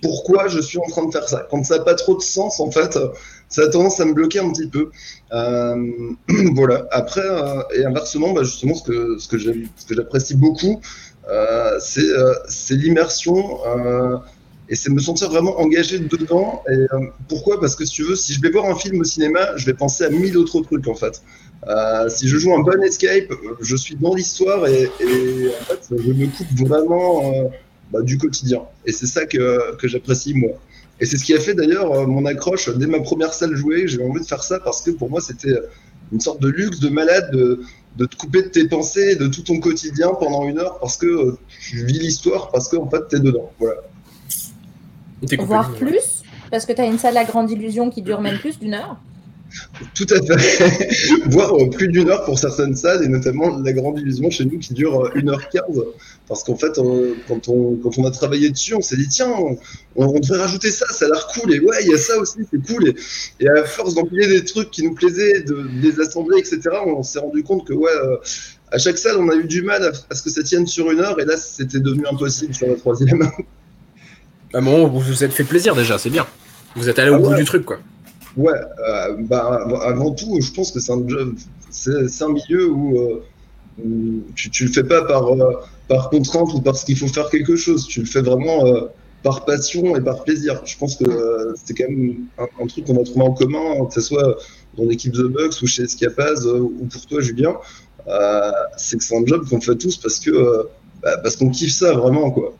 Pourquoi 0.01 0.47
je 0.47 0.59
suis 0.59 0.77
en 0.77 0.89
train 0.89 1.05
de 1.05 1.11
faire 1.11 1.27
ça? 1.27 1.47
Quand 1.49 1.63
ça 1.63 1.79
n'a 1.79 1.83
pas 1.83 1.95
trop 1.95 2.15
de 2.15 2.21
sens, 2.21 2.59
en 2.59 2.69
fait, 2.69 2.97
ça 3.51 3.63
a 3.63 3.67
tendance 3.67 3.99
à 3.99 4.05
me 4.05 4.13
bloquer 4.13 4.39
un 4.39 4.49
petit 4.51 4.67
peu. 4.67 4.89
Euh, 5.33 5.91
voilà. 6.55 6.87
Après, 6.91 7.21
euh, 7.21 7.61
et 7.75 7.85
inversement, 7.85 8.31
bah, 8.33 8.43
justement, 8.43 8.73
ce 8.73 9.27
que, 9.27 9.37
j'apprécie 9.37 10.35
beaucoup, 10.35 10.81
euh, 11.29 11.77
c'est 11.79 12.75
l'immersion. 12.75 13.59
et 14.69 14.75
c'est 14.75 14.89
me 14.89 14.99
sentir 14.99 15.29
vraiment 15.29 15.59
engagé 15.59 15.99
dedans. 15.99 16.63
Et, 16.71 16.85
pourquoi? 17.27 17.59
Parce 17.59 17.75
que 17.75 17.85
si 17.85 17.91
tu 17.91 18.03
veux, 18.03 18.15
si 18.15 18.33
je 18.33 18.41
vais 18.41 18.49
voir 18.49 18.65
un 18.65 18.75
film 18.75 19.01
au 19.01 19.03
cinéma, 19.03 19.57
je 19.57 19.65
vais 19.65 19.73
penser 19.73 20.05
à 20.05 20.09
mille 20.09 20.37
autres 20.37 20.61
trucs 20.61 20.87
en 20.87 20.95
fait. 20.95 21.21
Si 22.07 22.27
je 22.29 22.37
joue 22.37 22.55
un 22.55 22.61
bon 22.61 22.81
escape, 22.81 23.33
je 23.59 23.75
suis 23.75 23.95
dans 23.95 24.15
l'histoire 24.15 24.65
et, 24.65 24.89
je 25.01 25.95
me 25.95 26.25
coupe 26.37 26.67
vraiment 26.67 27.51
bah, 27.91 28.01
du 28.01 28.17
quotidien. 28.17 28.61
Et 28.85 28.93
c'est 28.93 29.07
ça 29.07 29.25
que 29.25 29.75
j'apprécie 29.83 30.33
moi. 30.33 30.51
Et 31.01 31.05
c'est 31.05 31.17
ce 31.17 31.25
qui 31.25 31.33
a 31.33 31.39
fait 31.39 31.55
d'ailleurs 31.55 31.91
euh, 31.91 32.05
mon 32.05 32.25
accroche 32.25 32.69
dès 32.77 32.85
ma 32.85 32.99
première 32.99 33.33
salle 33.33 33.55
jouée. 33.55 33.87
J'ai 33.87 34.01
envie 34.03 34.21
de 34.21 34.25
faire 34.25 34.43
ça 34.43 34.59
parce 34.59 34.81
que 34.81 34.91
pour 34.91 35.09
moi, 35.09 35.19
c'était 35.19 35.59
une 36.13 36.21
sorte 36.21 36.41
de 36.41 36.47
luxe, 36.47 36.79
de 36.79 36.89
malade, 36.89 37.31
de, 37.33 37.63
de 37.97 38.05
te 38.05 38.15
couper 38.15 38.43
de 38.43 38.47
tes 38.49 38.67
pensées, 38.67 39.15
de 39.15 39.27
tout 39.27 39.41
ton 39.41 39.59
quotidien 39.59 40.11
pendant 40.19 40.47
une 40.47 40.59
heure 40.59 40.79
parce 40.79 40.97
que 40.97 41.07
euh, 41.07 41.39
tu 41.49 41.85
vis 41.85 41.99
l'histoire, 41.99 42.51
parce 42.51 42.69
qu'en 42.69 42.87
fait, 42.89 43.01
t'es 43.09 43.19
dedans. 43.19 43.51
Voilà. 43.59 43.81
Voir 45.39 45.73
plus 45.73 46.23
Parce 46.49 46.65
que 46.65 46.73
tu 46.73 46.81
as 46.81 46.85
une 46.85 46.97
salle 46.99 47.17
à 47.17 47.23
grande 47.23 47.49
illusion 47.49 47.89
qui 47.89 48.01
dure 48.01 48.21
même 48.21 48.37
plus 48.37 48.59
d'une 48.59 48.75
heure 48.75 48.97
tout 49.93 50.07
à 50.09 50.21
fait. 50.21 50.89
Voire 51.27 51.53
euh, 51.55 51.69
plus 51.69 51.87
d'une 51.87 52.09
heure 52.09 52.23
pour 52.25 52.39
certaines 52.39 52.75
salles, 52.75 53.03
et 53.03 53.07
notamment 53.07 53.57
la 53.57 53.73
grande 53.73 53.99
illusion 53.99 54.29
chez 54.29 54.45
nous 54.45 54.59
qui 54.59 54.73
dure 54.73 55.11
1h15. 55.15 55.83
Parce 56.27 56.43
qu'en 56.43 56.55
fait, 56.55 56.77
on, 56.77 57.13
quand, 57.27 57.49
on, 57.49 57.75
quand 57.75 57.97
on 57.97 58.05
a 58.05 58.11
travaillé 58.11 58.49
dessus, 58.49 58.73
on 58.75 58.81
s'est 58.81 58.95
dit, 58.95 59.07
tiens, 59.07 59.29
on, 59.37 59.57
on, 59.95 60.19
devrait 60.19 60.39
rajouter 60.39 60.71
ça, 60.71 60.85
ça 60.87 61.05
a 61.05 61.09
l'air 61.09 61.27
cool. 61.27 61.53
Et 61.53 61.59
ouais, 61.59 61.77
il 61.81 61.91
y 61.91 61.93
a 61.93 61.97
ça 61.97 62.17
aussi, 62.17 62.39
c'est 62.51 62.65
cool. 62.65 62.89
Et, 62.89 62.95
et, 63.41 63.49
à 63.49 63.63
force 63.65 63.95
d'empiler 63.95 64.27
des 64.27 64.45
trucs 64.45 64.71
qui 64.71 64.83
nous 64.83 64.93
plaisaient, 64.93 65.41
de, 65.41 65.53
de 65.53 65.81
les 65.81 65.99
assembler, 65.99 66.39
etc., 66.39 66.61
on 66.85 67.03
s'est 67.03 67.19
rendu 67.19 67.43
compte 67.43 67.67
que, 67.67 67.73
ouais, 67.73 67.91
euh, 67.91 68.17
à 68.71 68.77
chaque 68.77 68.97
salle, 68.97 69.17
on 69.17 69.29
a 69.29 69.35
eu 69.35 69.43
du 69.43 69.61
mal 69.61 69.83
à, 69.83 69.91
à, 70.09 70.15
ce 70.15 70.21
que 70.23 70.29
ça 70.29 70.43
tienne 70.43 70.65
sur 70.67 70.89
une 70.91 70.99
heure. 71.01 71.19
Et 71.19 71.25
là, 71.25 71.35
c'était 71.35 71.79
devenu 71.79 72.05
impossible 72.09 72.53
sur 72.53 72.67
la 72.67 72.75
troisième. 72.75 73.23
À 74.53 74.57
un 74.57 74.61
moment, 74.61 74.87
vous 74.87 74.99
vous 74.99 75.23
êtes 75.23 75.33
fait 75.33 75.43
plaisir 75.43 75.75
déjà, 75.75 75.97
c'est 75.97 76.09
bien. 76.09 76.25
Vous 76.75 76.87
êtes 76.87 76.99
allé 76.99 77.09
au 77.09 77.15
Ah 77.15 77.19
bout 77.19 77.29
ouais. 77.31 77.37
du 77.37 77.45
truc, 77.45 77.65
quoi. 77.65 77.79
Ouais, 78.37 78.53
euh, 78.53 79.15
bah, 79.19 79.67
avant 79.83 80.11
tout, 80.13 80.39
je 80.41 80.51
pense 80.51 80.71
que 80.71 80.79
c'est 80.79 80.93
un 80.93 81.05
job, 81.07 81.35
c'est 81.69 82.07
c'est 82.07 82.23
un 82.23 82.29
milieu 82.29 82.69
où, 82.69 82.97
euh, 82.97 83.23
où 83.83 84.21
tu, 84.35 84.49
tu 84.49 84.65
le 84.65 84.71
fais 84.71 84.83
pas 84.85 85.03
par, 85.03 85.27
euh, 85.33 85.53
par 85.89 86.09
contrainte 86.09 86.53
ou 86.53 86.61
parce 86.61 86.83
qu'il 86.85 86.97
faut 86.97 87.07
faire 87.07 87.29
quelque 87.29 87.55
chose. 87.57 87.87
Tu 87.87 87.99
le 88.01 88.05
fais 88.05 88.21
vraiment 88.21 88.65
euh, 88.65 88.87
par 89.23 89.43
passion 89.43 89.95
et 89.97 90.01
par 90.01 90.23
plaisir. 90.23 90.61
Je 90.65 90.77
pense 90.77 90.95
que 90.95 91.03
euh, 91.03 91.53
c'est 91.63 91.73
quand 91.73 91.89
même 91.89 92.25
un, 92.37 92.47
un 92.63 92.67
truc 92.67 92.85
qu'on 92.85 92.93
va 92.93 93.03
trouver 93.03 93.25
en 93.25 93.33
commun, 93.33 93.85
que 93.85 93.93
ce 93.93 94.01
soit 94.01 94.37
dans 94.77 94.85
l'équipe 94.85 95.13
The 95.13 95.23
Bucks 95.23 95.61
ou 95.61 95.67
chez 95.67 95.83
Escapaz 95.83 96.45
ou 96.47 96.87
pour 96.89 97.05
toi, 97.07 97.19
Julien. 97.21 97.55
Euh, 98.07 98.51
c'est 98.77 98.97
que 98.97 99.03
c'est 99.03 99.15
un 99.17 99.25
job 99.25 99.47
qu'on 99.49 99.59
fait 99.61 99.75
tous 99.75 99.97
parce 99.97 100.19
que 100.19 100.67
bah, 101.03 101.17
parce 101.17 101.35
qu'on 101.35 101.49
kiffe 101.49 101.73
ça 101.73 101.93
vraiment, 101.93 102.31
quoi. 102.31 102.53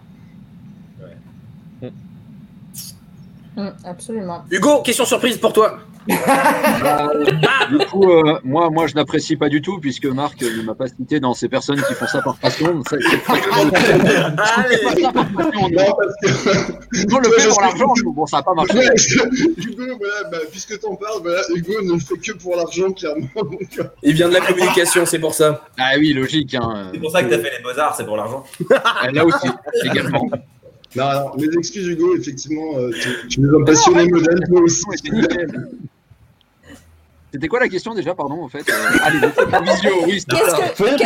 Mm, 3.56 3.68
absolument. 3.86 4.44
Hugo, 4.50 4.82
question 4.82 5.06
surprise 5.06 5.38
pour 5.38 5.52
toi. 5.54 5.80
du 6.08 7.78
coup, 7.86 8.10
euh, 8.10 8.40
moi, 8.44 8.70
moi, 8.72 8.88
je 8.88 8.96
n'apprécie 8.96 9.36
pas 9.36 9.50
du 9.50 9.62
tout 9.62 9.78
puisque 9.80 10.06
Marc 10.06 10.42
ne 10.42 10.64
m'a 10.64 10.74
pas 10.74 10.88
cité 10.88 11.20
dans 11.20 11.34
ces 11.36 11.48
personnes 11.48 11.82
qui 11.84 11.94
font 11.94 12.08
ça 12.08 12.22
par 12.24 12.38
passion. 12.38 12.82
Ça, 12.90 12.98
c'est 13.00 13.18
pas 13.24 13.34
Non, 17.10 17.20
le 17.20 17.30
fait 17.30 17.42
je 17.42 17.50
pour 17.50 17.62
l'argent, 17.62 17.94
bon, 18.06 18.26
ça 18.26 18.38
n'a 18.38 18.44
pas 18.44 18.54
marché. 18.54 18.78
Ouais, 18.78 18.98
je- 18.98 19.20
Hugo, 19.58 19.84
voilà, 20.00 20.30
bah, 20.32 20.38
puisque 20.50 20.80
t'en 20.80 20.96
parles, 20.96 21.20
voilà, 21.22 21.42
Hugo 21.56 21.82
ne 21.84 21.94
le 21.94 22.00
fait 22.00 22.18
que 22.18 22.32
pour 22.38 22.56
l'argent, 22.56 22.92
clairement. 22.92 23.28
euh, 23.80 23.84
Il 24.04 24.14
vient 24.14 24.30
de 24.30 24.34
la 24.34 24.42
communication, 24.42 25.06
c'est 25.06 25.20
pour 25.20 25.34
ça. 25.34 25.66
Ah 25.78 25.92
oui, 25.98 26.14
logique. 26.14 26.56
Hein. 26.56 26.90
C'est 26.94 27.00
pour 27.00 27.12
ça 27.12 27.22
que 27.24 27.30
t'as 27.30 27.40
fait 27.40 27.52
les 27.58 27.64
beaux-arts, 27.64 27.96
c'est 27.96 28.06
pour 28.06 28.18
l'argent. 28.18 28.44
Là 29.14 29.26
aussi, 29.26 29.48
également. 29.84 30.28
Non, 30.96 31.06
alors, 31.06 31.38
mes 31.40 31.48
excuses, 31.58 31.88
Hugo, 31.88 32.16
effectivement, 32.18 32.78
euh, 32.78 32.92
tu, 32.92 33.28
tu 33.28 33.42
es 33.42 33.48
un 33.48 33.64
passionné 33.64 34.08
modèle, 34.10 34.40
toi 34.48 34.62
aussi. 34.62 34.84
C'était 37.34 37.48
quoi 37.48 37.60
la 37.62 37.70
question 37.70 37.94
déjà, 37.94 38.14
pardon, 38.14 38.44
en 38.44 38.50
fait 38.50 38.60
Euh, 38.70 38.98
Allez, 39.04 39.20
la 39.52 39.60
visio, 39.62 39.92
oui, 40.06 40.20
c'est 40.20 40.36
Qu'est-ce 40.38 40.50
ça. 40.52 40.58
que, 40.58 40.98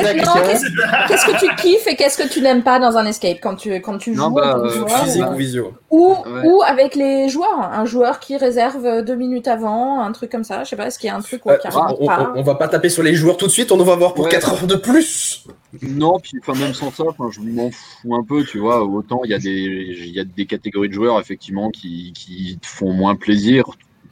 qu'est-ce- 1.07 1.25
que 1.25 1.39
tu 1.45 1.55
kiffes 1.55 1.85
et 1.87 1.95
qu'est-ce 1.95 2.17
que 2.21 2.27
tu 2.27 2.41
n'aimes 2.41 2.63
pas 2.63 2.79
dans 2.79 2.97
un 2.97 3.05
escape 3.05 3.37
quand 3.41 3.55
tu, 3.55 3.71
quand 3.81 3.97
tu 3.99 4.13
joues 4.15 4.21
Non, 4.21 4.31
bah, 4.31 4.57
euh, 4.57 4.69
joueur 4.69 4.89
Physique 5.03 5.23
ou- 5.29 5.33
ou 5.33 5.35
visio 5.35 5.73
ou, 5.91 6.09
Ouais. 6.09 6.41
ou 6.45 6.61
avec 6.63 6.95
les 6.95 7.29
joueurs, 7.29 7.59
un 7.71 7.85
joueur 7.85 8.19
qui 8.19 8.37
réserve 8.37 9.03
deux 9.03 9.15
minutes 9.15 9.47
avant, 9.47 10.01
un 10.01 10.11
truc 10.13 10.31
comme 10.31 10.43
ça. 10.43 10.63
Je 10.63 10.69
sais 10.69 10.75
pas, 10.75 10.87
est-ce 10.87 10.97
qu'il 10.99 11.07
y 11.07 11.11
a 11.11 11.15
un 11.15 11.21
truc 11.21 11.45
ou 11.45 11.51
Euh, 11.51 11.57
on, 11.99 12.05
pas 12.07 12.31
on- 12.35 12.39
on 12.39 12.43
va 12.43 12.55
pas 12.55 12.67
taper 12.67 12.89
sur 12.89 13.03
les 13.03 13.13
joueurs 13.13 13.37
tout 13.37 13.45
de 13.45 13.51
suite, 13.51 13.71
on 13.71 13.79
en 13.79 13.83
va 13.83 13.95
voir 13.95 14.13
pour 14.15 14.25
Ouais. 14.25 14.31
4 14.31 14.51
heures 14.51 14.67
de 14.67 14.75
plus. 14.75 15.43
Non, 15.81 16.19
puis 16.19 16.39
enfin, 16.41 16.57
même 16.59 16.73
sans 16.73 16.89
ça, 16.91 17.03
enfin, 17.07 17.29
je 17.31 17.39
m'en 17.41 17.69
fous 17.69 18.15
un 18.15 18.23
peu, 18.23 18.43
tu 18.45 18.59
vois. 18.59 18.83
Autant 18.83 19.21
il 19.25 19.31
y, 19.31 19.33
a 19.33 19.39
des- 19.39 19.49
il 19.51 20.11
y 20.15 20.19
a 20.19 20.23
des 20.23 20.45
catégories 20.45 20.87
de 20.89 20.93
joueurs, 20.93 21.19
effectivement, 21.19 21.69
qui, 21.69 22.13
qui 22.15 22.57
te 22.61 22.65
font 22.67 22.93
moins 22.93 23.15
plaisir. 23.15 23.65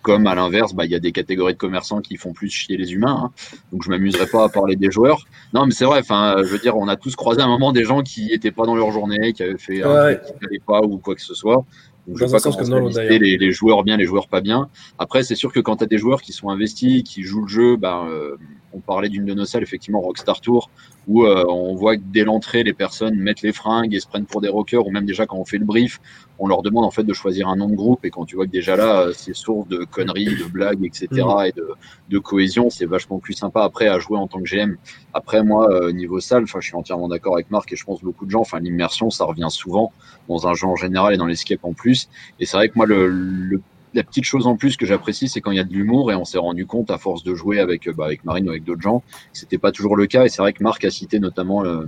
Comme 0.04 0.28
à 0.28 0.36
l'inverse, 0.36 0.74
bah, 0.76 0.86
il 0.86 0.91
y 0.91 0.95
a 0.95 0.99
des 0.99 1.12
catégories 1.12 1.54
de 1.54 1.58
commerçants 1.58 2.01
qui 2.01 2.18
font 2.18 2.34
plus 2.34 2.49
chier 2.49 2.78
les 2.78 2.93
humains. 2.93 3.18
hein. 3.26 3.32
Donc 3.72 3.84
je 3.84 3.89
m'amuserai 3.89 4.28
pas 4.28 4.43
à 4.43 4.49
parler 4.49 4.76
des 4.76 4.91
joueurs. 4.91 5.26
Non, 5.54 5.66
mais 5.66 5.72
c'est 5.72 5.86
vrai, 5.86 5.99
enfin, 5.99 6.36
je 6.39 6.43
veux 6.43 6.60
dire, 6.60 6.78
on 6.78 6.88
a 6.88 6.95
tous 6.97 7.16
croisé 7.16 7.41
à 7.41 7.45
un 7.45 7.47
moment 7.47 7.72
des 7.72 7.86
gens 7.86 8.01
qui 8.04 8.32
étaient 8.32 8.51
pas 8.51 8.66
dans 8.66 8.76
leur 8.76 8.91
journée, 8.91 9.34
qui 9.34 9.41
avaient 9.43 9.58
fait 9.58 9.84
Ouais. 9.84 10.22
qui 10.51 10.60
pas 10.60 10.82
ou 10.82 10.97
quoi 10.99 11.16
que 11.16 11.22
ce 11.22 11.34
soit. 11.34 11.66
Donc, 12.06 12.18
je 12.18 12.26
un 12.26 12.30
pas 12.32 12.39
sens 12.39 12.58
comme 12.58 12.70
les 12.99 13.51
joueurs 13.54 13.84
bien, 13.84 13.95
les 13.95 14.06
joueurs 14.06 14.28
pas 14.28 14.41
bien. 14.41 14.68
Après, 14.99 15.24
c'est 15.24 15.36
sûr 15.36 15.54
que 15.54 15.62
quand 15.62 15.78
tu 15.78 15.86
as 15.86 15.88
des 15.88 15.97
joueurs 15.97 16.22
qui 16.22 16.34
sont 16.34 16.49
investis, 16.49 17.01
qui 17.04 17.24
jouent 17.24 17.43
le 17.43 17.47
jeu, 17.47 17.78
ben, 17.78 18.06
euh, 18.10 18.36
on 18.74 18.80
parlait 18.80 19.08
d'une 19.08 19.24
de 19.24 19.34
nos 19.34 19.45
salles, 19.45 19.64
effectivement, 19.64 20.01
Rockstar 20.01 20.41
Tour, 20.41 20.70
où 21.08 21.26
euh, 21.26 21.45
on 21.47 21.76
voit 21.76 21.97
que 21.97 22.01
dès 22.06 22.24
l'entrée, 22.24 22.64
les 22.64 22.74
personnes 22.74 23.16
mettent 23.16 23.41
les 23.41 23.54
fringues 23.54 23.93
et 23.93 23.99
se 23.99 24.08
prennent 24.08 24.26
pour 24.26 24.41
des 24.41 24.49
rockers, 24.49 24.86
ou 24.86 24.91
même 24.91 25.06
déjà 25.06 25.26
quand 25.26 25.38
on 25.38 25.45
fait 25.45 25.58
le 25.58 25.66
brief, 25.66 25.99
on 26.39 26.47
leur 26.47 26.62
demande 26.62 26.86
en 26.86 26.91
fait 26.91 27.04
de 27.04 27.14
choisir 27.14 27.47
un 27.47 27.56
nom 27.56 27.70
de 27.70 27.76
groupe, 27.76 28.06
et 28.06 28.10
quand 28.10 28.26
tu 28.26 28.36
vois 28.36 28.45
que 28.45 28.51
déjà 28.51 28.76
là, 28.76 29.01
euh, 29.01 29.14
c'est 29.14 29.36
source 29.36 29.68
de 29.68 29.84
conneries, 29.84 30.36
de 30.36 30.45
blagues, 30.45 30.84
etc., 30.84 31.08
et 31.45 31.51
de, 31.51 31.68
de 32.10 32.20
cohésion, 32.20 32.70
c'est 32.70 32.86
vachement 32.86 33.20
plus 33.20 33.34
sympa 33.34 33.64
après 33.64 33.88
à 33.88 33.99
jouer 33.99 34.18
en 34.18 34.28
tant 34.28 34.41
que 34.41 34.49
GM. 34.49 34.76
Après, 35.14 35.43
moi, 35.43 35.72
euh, 35.72 35.91
niveau 35.91 36.20
salle, 36.20 36.43
enfin, 36.43 36.60
je 36.62 36.68
suis 36.68 36.76
entièrement 36.76 37.08
d'accord 37.08 37.36
avec 37.36 37.51
Marc, 37.51 37.72
et 37.72 37.76
je 37.76 37.84
pense 37.84 38.01
beaucoup 38.01 38.26
de 38.26 38.32
gens, 38.32 38.41
enfin, 38.41 38.60
l'immersion, 38.60 39.10
ça 39.10 39.26
revient 39.26 39.47
souvent 39.49 39.91
dans 40.30 40.47
un 40.47 40.54
jeu 40.54 40.68
en 40.68 40.76
général 40.76 41.14
et 41.14 41.18
dans 41.18 41.28
l'escape 41.28 41.64
en 41.64 41.74
plus. 41.74 42.10
Et 42.39 42.45
c'est 42.45 42.58
vrai 42.58 42.70
que 42.70 42.74
moi, 42.76 42.86
le, 42.86 43.08
le 43.08 43.62
la 43.94 44.04
petite 44.04 44.24
chose 44.24 44.48
en 44.48 44.56
plus 44.56 44.78
que 44.78 44.86
j'apprécie, 44.86 45.28
c'est 45.28 45.41
quand 45.41 45.52
il 45.52 45.58
y 45.58 45.60
a 45.60 45.64
de 45.64 45.74
l'humour 45.74 46.12
et 46.12 46.16
on 46.16 46.26
s'est 46.26 46.38
rendu 46.38 46.66
compte 46.66 46.91
à 46.91 46.98
force 46.98 47.24
de 47.24 47.36
jouer 47.36 47.60
avec, 47.60 47.88
euh, 47.88 47.94
bah, 47.94 48.10
Marine 48.24 48.48
ou 48.48 48.52
avec 48.52 48.64
d'autres 48.64 48.82
gens, 48.82 49.00
que 49.00 49.06
c'était 49.34 49.58
pas 49.58 49.72
toujours 49.72 49.96
le 49.96 50.08
cas. 50.08 50.26
Et 50.26 50.30
c'est 50.30 50.41
vrai 50.41 50.54
que 50.54 50.64
Marc 50.64 50.84
a 50.86 50.89
cité 50.89 51.20
notamment 51.20 51.64
euh, 51.64 51.86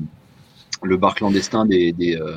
le 0.83 0.97
bar 0.97 1.15
clandestin 1.15 1.65
des, 1.65 1.91
des, 1.91 2.15
euh, 2.15 2.35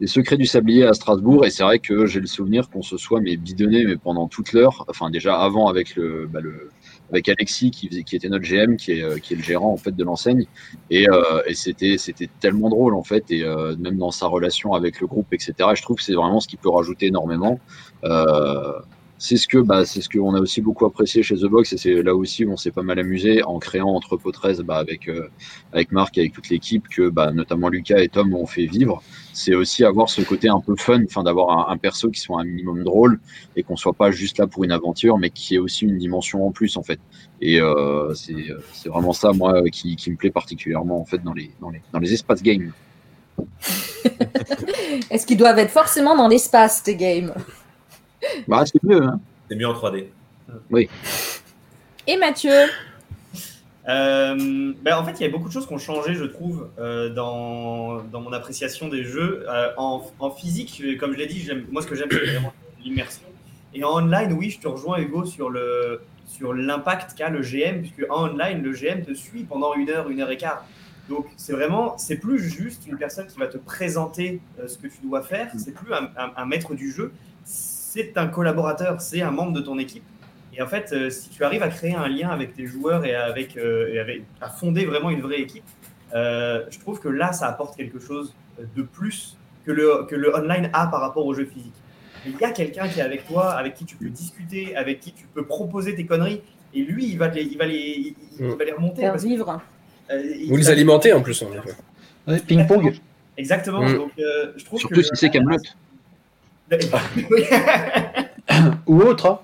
des 0.00 0.06
secrets 0.06 0.36
du 0.36 0.46
sablier 0.46 0.84
à 0.84 0.94
Strasbourg. 0.94 1.44
Et 1.44 1.50
c'est 1.50 1.62
vrai 1.62 1.78
que 1.78 2.06
j'ai 2.06 2.20
le 2.20 2.26
souvenir 2.26 2.68
qu'on 2.70 2.82
se 2.82 2.96
soit 2.96 3.20
mais 3.20 3.36
bidonné 3.36 3.84
mais 3.84 3.96
pendant 3.96 4.28
toute 4.28 4.52
l'heure. 4.52 4.84
Enfin 4.88 5.10
déjà 5.10 5.38
avant 5.38 5.68
avec 5.68 5.96
le, 5.96 6.28
bah, 6.30 6.40
le 6.40 6.70
avec 7.10 7.28
Alexis 7.28 7.70
qui, 7.70 8.04
qui 8.04 8.16
était 8.16 8.28
notre 8.28 8.44
GM, 8.44 8.76
qui 8.76 8.92
est, 8.92 9.02
euh, 9.02 9.18
qui 9.18 9.34
est 9.34 9.36
le 9.36 9.42
gérant 9.42 9.72
en 9.72 9.76
fait 9.76 9.92
de 9.92 10.04
l'enseigne. 10.04 10.46
Et, 10.90 11.08
euh, 11.08 11.42
et 11.46 11.54
c'était 11.54 11.98
c'était 11.98 12.28
tellement 12.40 12.68
drôle 12.68 12.94
en 12.94 13.02
fait 13.02 13.30
et 13.30 13.44
euh, 13.44 13.76
même 13.76 13.96
dans 13.98 14.10
sa 14.10 14.26
relation 14.26 14.72
avec 14.74 15.00
le 15.00 15.06
groupe 15.06 15.32
etc. 15.32 15.54
Et 15.72 15.76
je 15.76 15.82
trouve 15.82 15.96
que 15.96 16.02
c'est 16.02 16.14
vraiment 16.14 16.40
ce 16.40 16.48
qui 16.48 16.56
peut 16.56 16.70
rajouter 16.70 17.06
énormément. 17.06 17.60
Euh, 18.04 18.72
c'est 19.18 19.36
ce 19.36 19.48
que 19.48 19.58
bah, 19.58 19.84
c'est 19.84 20.00
ce 20.00 20.08
qu'on 20.08 20.34
a 20.34 20.40
aussi 20.40 20.60
beaucoup 20.60 20.86
apprécié 20.86 21.24
chez 21.24 21.36
The 21.36 21.46
Box 21.46 21.72
et 21.72 21.76
c'est 21.76 22.02
là 22.02 22.14
aussi 22.14 22.44
où 22.44 22.52
on 22.52 22.56
s'est 22.56 22.70
pas 22.70 22.82
mal 22.82 23.00
amusé 23.00 23.42
en 23.42 23.58
créant 23.58 23.88
Entrepôt 23.88 24.30
13 24.30 24.60
bah, 24.60 24.76
avec 24.76 25.08
euh, 25.08 25.28
avec 25.72 25.90
Marc 25.90 26.16
et 26.16 26.20
avec 26.20 26.32
toute 26.32 26.48
l'équipe 26.48 26.86
que 26.88 27.08
bah, 27.08 27.32
notamment 27.32 27.68
Lucas 27.68 27.98
et 27.98 28.08
Tom 28.08 28.32
ont 28.34 28.46
fait 28.46 28.66
vivre. 28.66 29.02
C'est 29.32 29.54
aussi 29.54 29.84
avoir 29.84 30.08
ce 30.08 30.22
côté 30.22 30.48
un 30.48 30.60
peu 30.60 30.76
fun 30.76 31.02
enfin 31.04 31.24
d'avoir 31.24 31.68
un, 31.68 31.76
perso 31.76 32.10
qui 32.10 32.20
soit 32.20 32.40
un 32.40 32.44
minimum 32.44 32.84
drôle 32.84 33.18
et 33.56 33.64
qu'on 33.64 33.76
soit 33.76 33.92
pas 33.92 34.12
juste 34.12 34.38
là 34.38 34.46
pour 34.46 34.62
une 34.64 34.72
aventure 34.72 35.18
mais 35.18 35.30
qui 35.30 35.56
ait 35.56 35.58
aussi 35.58 35.84
une 35.84 35.98
dimension 35.98 36.46
en 36.46 36.52
plus 36.52 36.76
en 36.76 36.84
fait. 36.84 37.00
Et 37.40 37.60
euh, 37.60 38.14
c'est 38.14 38.46
c'est 38.72 38.88
vraiment 38.88 39.12
ça 39.12 39.32
moi 39.32 39.62
qui, 39.70 39.96
qui 39.96 40.10
me 40.12 40.16
plaît 40.16 40.30
particulièrement 40.30 41.00
en 41.00 41.04
fait 41.04 41.22
dans 41.24 41.34
les 41.34 41.50
dans 41.60 41.70
les 41.70 41.82
dans 41.92 41.98
les 41.98 42.12
espaces 42.12 42.42
games. 42.42 42.72
Est-ce 45.10 45.26
qu'ils 45.26 45.36
doivent 45.36 45.58
être 45.58 45.70
forcément 45.70 46.16
dans 46.16 46.28
l'espace 46.28 46.82
tes 46.82 46.96
games? 46.96 47.32
Bah, 48.48 48.64
c'est 48.66 48.82
mieux. 48.82 49.02
Hein. 49.02 49.20
C'est 49.48 49.56
mieux 49.56 49.68
en 49.68 49.74
3D. 49.74 50.06
Oui. 50.70 50.88
Et 52.06 52.16
Mathieu 52.16 52.66
euh, 53.88 54.74
ben 54.82 54.98
en 54.98 55.04
fait, 55.04 55.12
il 55.12 55.22
y 55.22 55.26
a 55.26 55.30
beaucoup 55.30 55.48
de 55.48 55.52
choses 55.52 55.66
qui 55.66 55.72
ont 55.72 55.78
changé, 55.78 56.14
je 56.14 56.24
trouve, 56.24 56.68
euh, 56.78 57.08
dans, 57.08 58.02
dans 58.02 58.20
mon 58.20 58.32
appréciation 58.34 58.88
des 58.88 59.02
jeux. 59.02 59.46
Euh, 59.48 59.70
en, 59.78 60.04
en, 60.18 60.30
physique, 60.30 60.82
comme 61.00 61.14
je 61.14 61.18
l'ai 61.18 61.26
dit, 61.26 61.48
moi, 61.70 61.80
ce 61.80 61.86
que 61.86 61.94
j'aime, 61.94 62.08
c'est 62.10 62.18
vraiment 62.18 62.52
l'immersion. 62.84 63.22
Et 63.72 63.84
en 63.84 63.96
online, 63.96 64.34
oui, 64.34 64.50
je 64.50 64.60
te 64.60 64.68
rejoins, 64.68 64.98
Hugo, 64.98 65.24
sur 65.24 65.48
le 65.48 66.02
sur 66.26 66.52
l'impact 66.52 67.16
qu'a 67.16 67.30
le 67.30 67.40
GM, 67.40 67.80
puisque 67.80 68.04
en 68.10 68.28
online, 68.28 68.62
le 68.62 68.72
GM 68.72 69.02
te 69.02 69.14
suit 69.14 69.44
pendant 69.44 69.74
une 69.74 69.88
heure, 69.88 70.10
une 70.10 70.20
heure 70.20 70.30
et 70.30 70.36
quart. 70.36 70.64
Donc, 71.08 71.26
c'est 71.36 71.54
vraiment, 71.54 71.96
c'est 71.96 72.18
plus 72.18 72.38
juste 72.38 72.86
une 72.86 72.98
personne 72.98 73.26
qui 73.26 73.38
va 73.38 73.46
te 73.46 73.56
présenter 73.56 74.40
euh, 74.60 74.68
ce 74.68 74.76
que 74.76 74.88
tu 74.88 74.98
dois 75.02 75.22
faire, 75.22 75.50
c'est 75.56 75.72
plus 75.72 75.92
un, 75.94 76.10
un, 76.18 76.32
un 76.36 76.44
maître 76.44 76.74
du 76.74 76.92
jeu, 76.92 77.12
c'est 77.90 78.18
un 78.18 78.26
collaborateur, 78.26 79.00
c'est 79.00 79.22
un 79.22 79.30
membre 79.30 79.52
de 79.52 79.60
ton 79.60 79.78
équipe. 79.78 80.02
Et 80.54 80.60
en 80.60 80.66
fait, 80.66 80.90
euh, 80.92 81.08
si 81.08 81.30
tu 81.30 81.42
arrives 81.44 81.62
à 81.62 81.68
créer 81.68 81.94
un 81.94 82.08
lien 82.08 82.28
avec 82.28 82.54
tes 82.54 82.66
joueurs 82.66 83.04
et, 83.06 83.14
avec, 83.14 83.56
euh, 83.56 83.92
et 83.92 83.98
avec, 83.98 84.22
à 84.42 84.48
fonder 84.50 84.84
vraiment 84.84 85.08
une 85.10 85.20
vraie 85.22 85.40
équipe, 85.40 85.64
euh, 86.14 86.64
je 86.70 86.78
trouve 86.80 87.00
que 87.00 87.08
là, 87.08 87.32
ça 87.32 87.46
apporte 87.48 87.76
quelque 87.76 87.98
chose 87.98 88.34
de 88.76 88.82
plus 88.82 89.36
que 89.64 89.72
le, 89.72 90.04
que 90.08 90.14
le 90.16 90.34
online 90.36 90.68
a 90.72 90.86
par 90.88 91.00
rapport 91.00 91.24
au 91.24 91.32
jeu 91.34 91.46
physique. 91.46 91.72
Il 92.26 92.34
y 92.38 92.44
a 92.44 92.50
quelqu'un 92.50 92.88
qui 92.88 92.98
est 93.00 93.02
avec 93.02 93.26
toi, 93.26 93.52
avec 93.52 93.74
qui 93.74 93.84
tu 93.86 93.96
peux 93.96 94.08
discuter, 94.10 94.76
avec 94.76 95.00
qui 95.00 95.12
tu 95.12 95.26
peux 95.32 95.44
proposer 95.46 95.94
tes 95.94 96.04
conneries. 96.04 96.42
Et 96.74 96.82
lui, 96.82 97.06
il 97.06 97.16
va, 97.18 97.28
te 97.28 97.36
les, 97.36 97.44
il 97.44 97.56
va, 97.56 97.64
les, 97.66 97.76
il, 97.76 98.14
il 98.38 98.44
Mm. 98.46 98.54
va 98.54 98.64
les 98.64 98.72
remonter. 98.72 99.00
Faire 99.02 99.16
vivre. 99.16 99.60
euh, 100.10 100.22
il 100.38 100.48
Vous 100.50 100.56
les 100.56 100.68
alimentez 100.68 101.12
en 101.14 101.22
plus. 101.22 101.40
En 101.42 101.52
effet. 101.52 101.74
Ouais, 102.26 102.38
Ping-pong. 102.40 102.94
Exactement. 103.38 103.82
Mm. 103.88 103.94
Donc, 103.94 104.10
euh, 104.18 104.52
je 104.56 104.64
trouve 104.64 104.78
Surtout 104.80 104.96
que 104.96 105.02
si 105.02 105.10
c'est 105.14 105.30
Camelot. 105.30 105.56
Ou 108.86 109.00
autre. 109.02 109.26
hein. 109.26 109.38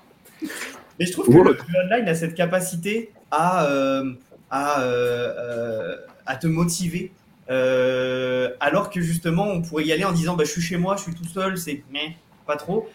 Mais 0.99 1.05
je 1.05 1.11
trouve 1.11 1.27
que 1.27 1.31
le, 1.31 1.53
le 1.53 1.93
online 1.95 2.07
a 2.07 2.15
cette 2.15 2.35
capacité 2.35 3.11
à, 3.31 3.65
euh, 3.65 4.13
à, 4.49 4.81
euh, 4.81 5.95
à 6.25 6.35
te 6.37 6.47
motiver. 6.47 7.11
euh, 7.49 8.49
alors 8.59 8.89
que 8.89 9.01
justement, 9.01 9.47
on 9.47 9.61
pourrait 9.61 9.83
y 9.85 9.91
aller 9.91 10.05
en 10.05 10.11
disant 10.13 10.35
bah, 10.35 10.43
Je 10.45 10.51
suis 10.51 10.61
chez 10.61 10.77
moi, 10.77 10.95
je 10.97 11.03
suis 11.03 11.13
tout 11.13 11.25
seul, 11.25 11.57
c'est 11.57 11.83
mais 11.91 12.15
pas 12.47 12.55
trop. 12.55 12.87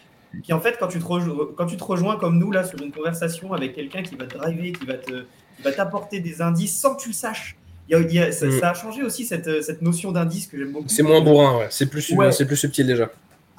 Puis 0.42 0.52
en 0.52 0.60
fait, 0.60 0.76
quand 0.78 0.86
tu, 0.88 0.98
te 1.00 1.04
rejo- 1.04 1.52
quand 1.56 1.66
tu 1.66 1.76
te 1.76 1.82
rejoins 1.84 2.16
comme 2.16 2.38
nous 2.38 2.52
là 2.52 2.62
sur 2.64 2.80
une 2.80 2.92
conversation 2.92 3.52
avec 3.52 3.74
quelqu'un 3.74 4.02
qui 4.02 4.14
va 4.14 4.26
te 4.26 4.38
driver, 4.38 4.72
qui 4.72 4.86
va 4.86 4.94
te- 4.94 5.24
qui 5.56 5.62
va 5.64 5.72
t'apporter 5.72 6.20
des 6.20 6.40
indices 6.40 6.78
sans 6.80 6.94
que 6.94 7.02
tu 7.02 7.08
le 7.08 7.14
saches, 7.14 7.56
il 7.88 7.92
y 7.92 7.94
a- 7.96 8.00
il 8.00 8.12
y 8.14 8.18
a- 8.20 8.30
ça, 8.32 8.46
Mm. 8.46 8.60
ça 8.60 8.70
a 8.70 8.74
changé 8.74 9.02
aussi 9.02 9.24
cette, 9.26 9.62
cette 9.62 9.82
notion 9.82 10.12
d'indice 10.12 10.46
que 10.46 10.56
j'aime 10.56 10.72
beaucoup. 10.72 10.88
C'est 10.88 11.02
moins 11.02 11.20
bourrin, 11.20 11.58
ouais. 11.58 11.66
C'est 11.70 11.86
plus, 11.86 12.10
Ouais. 12.12 12.30
c'est 12.32 12.46
plus 12.46 12.56
subtil 12.56 12.86
déjà. 12.86 13.10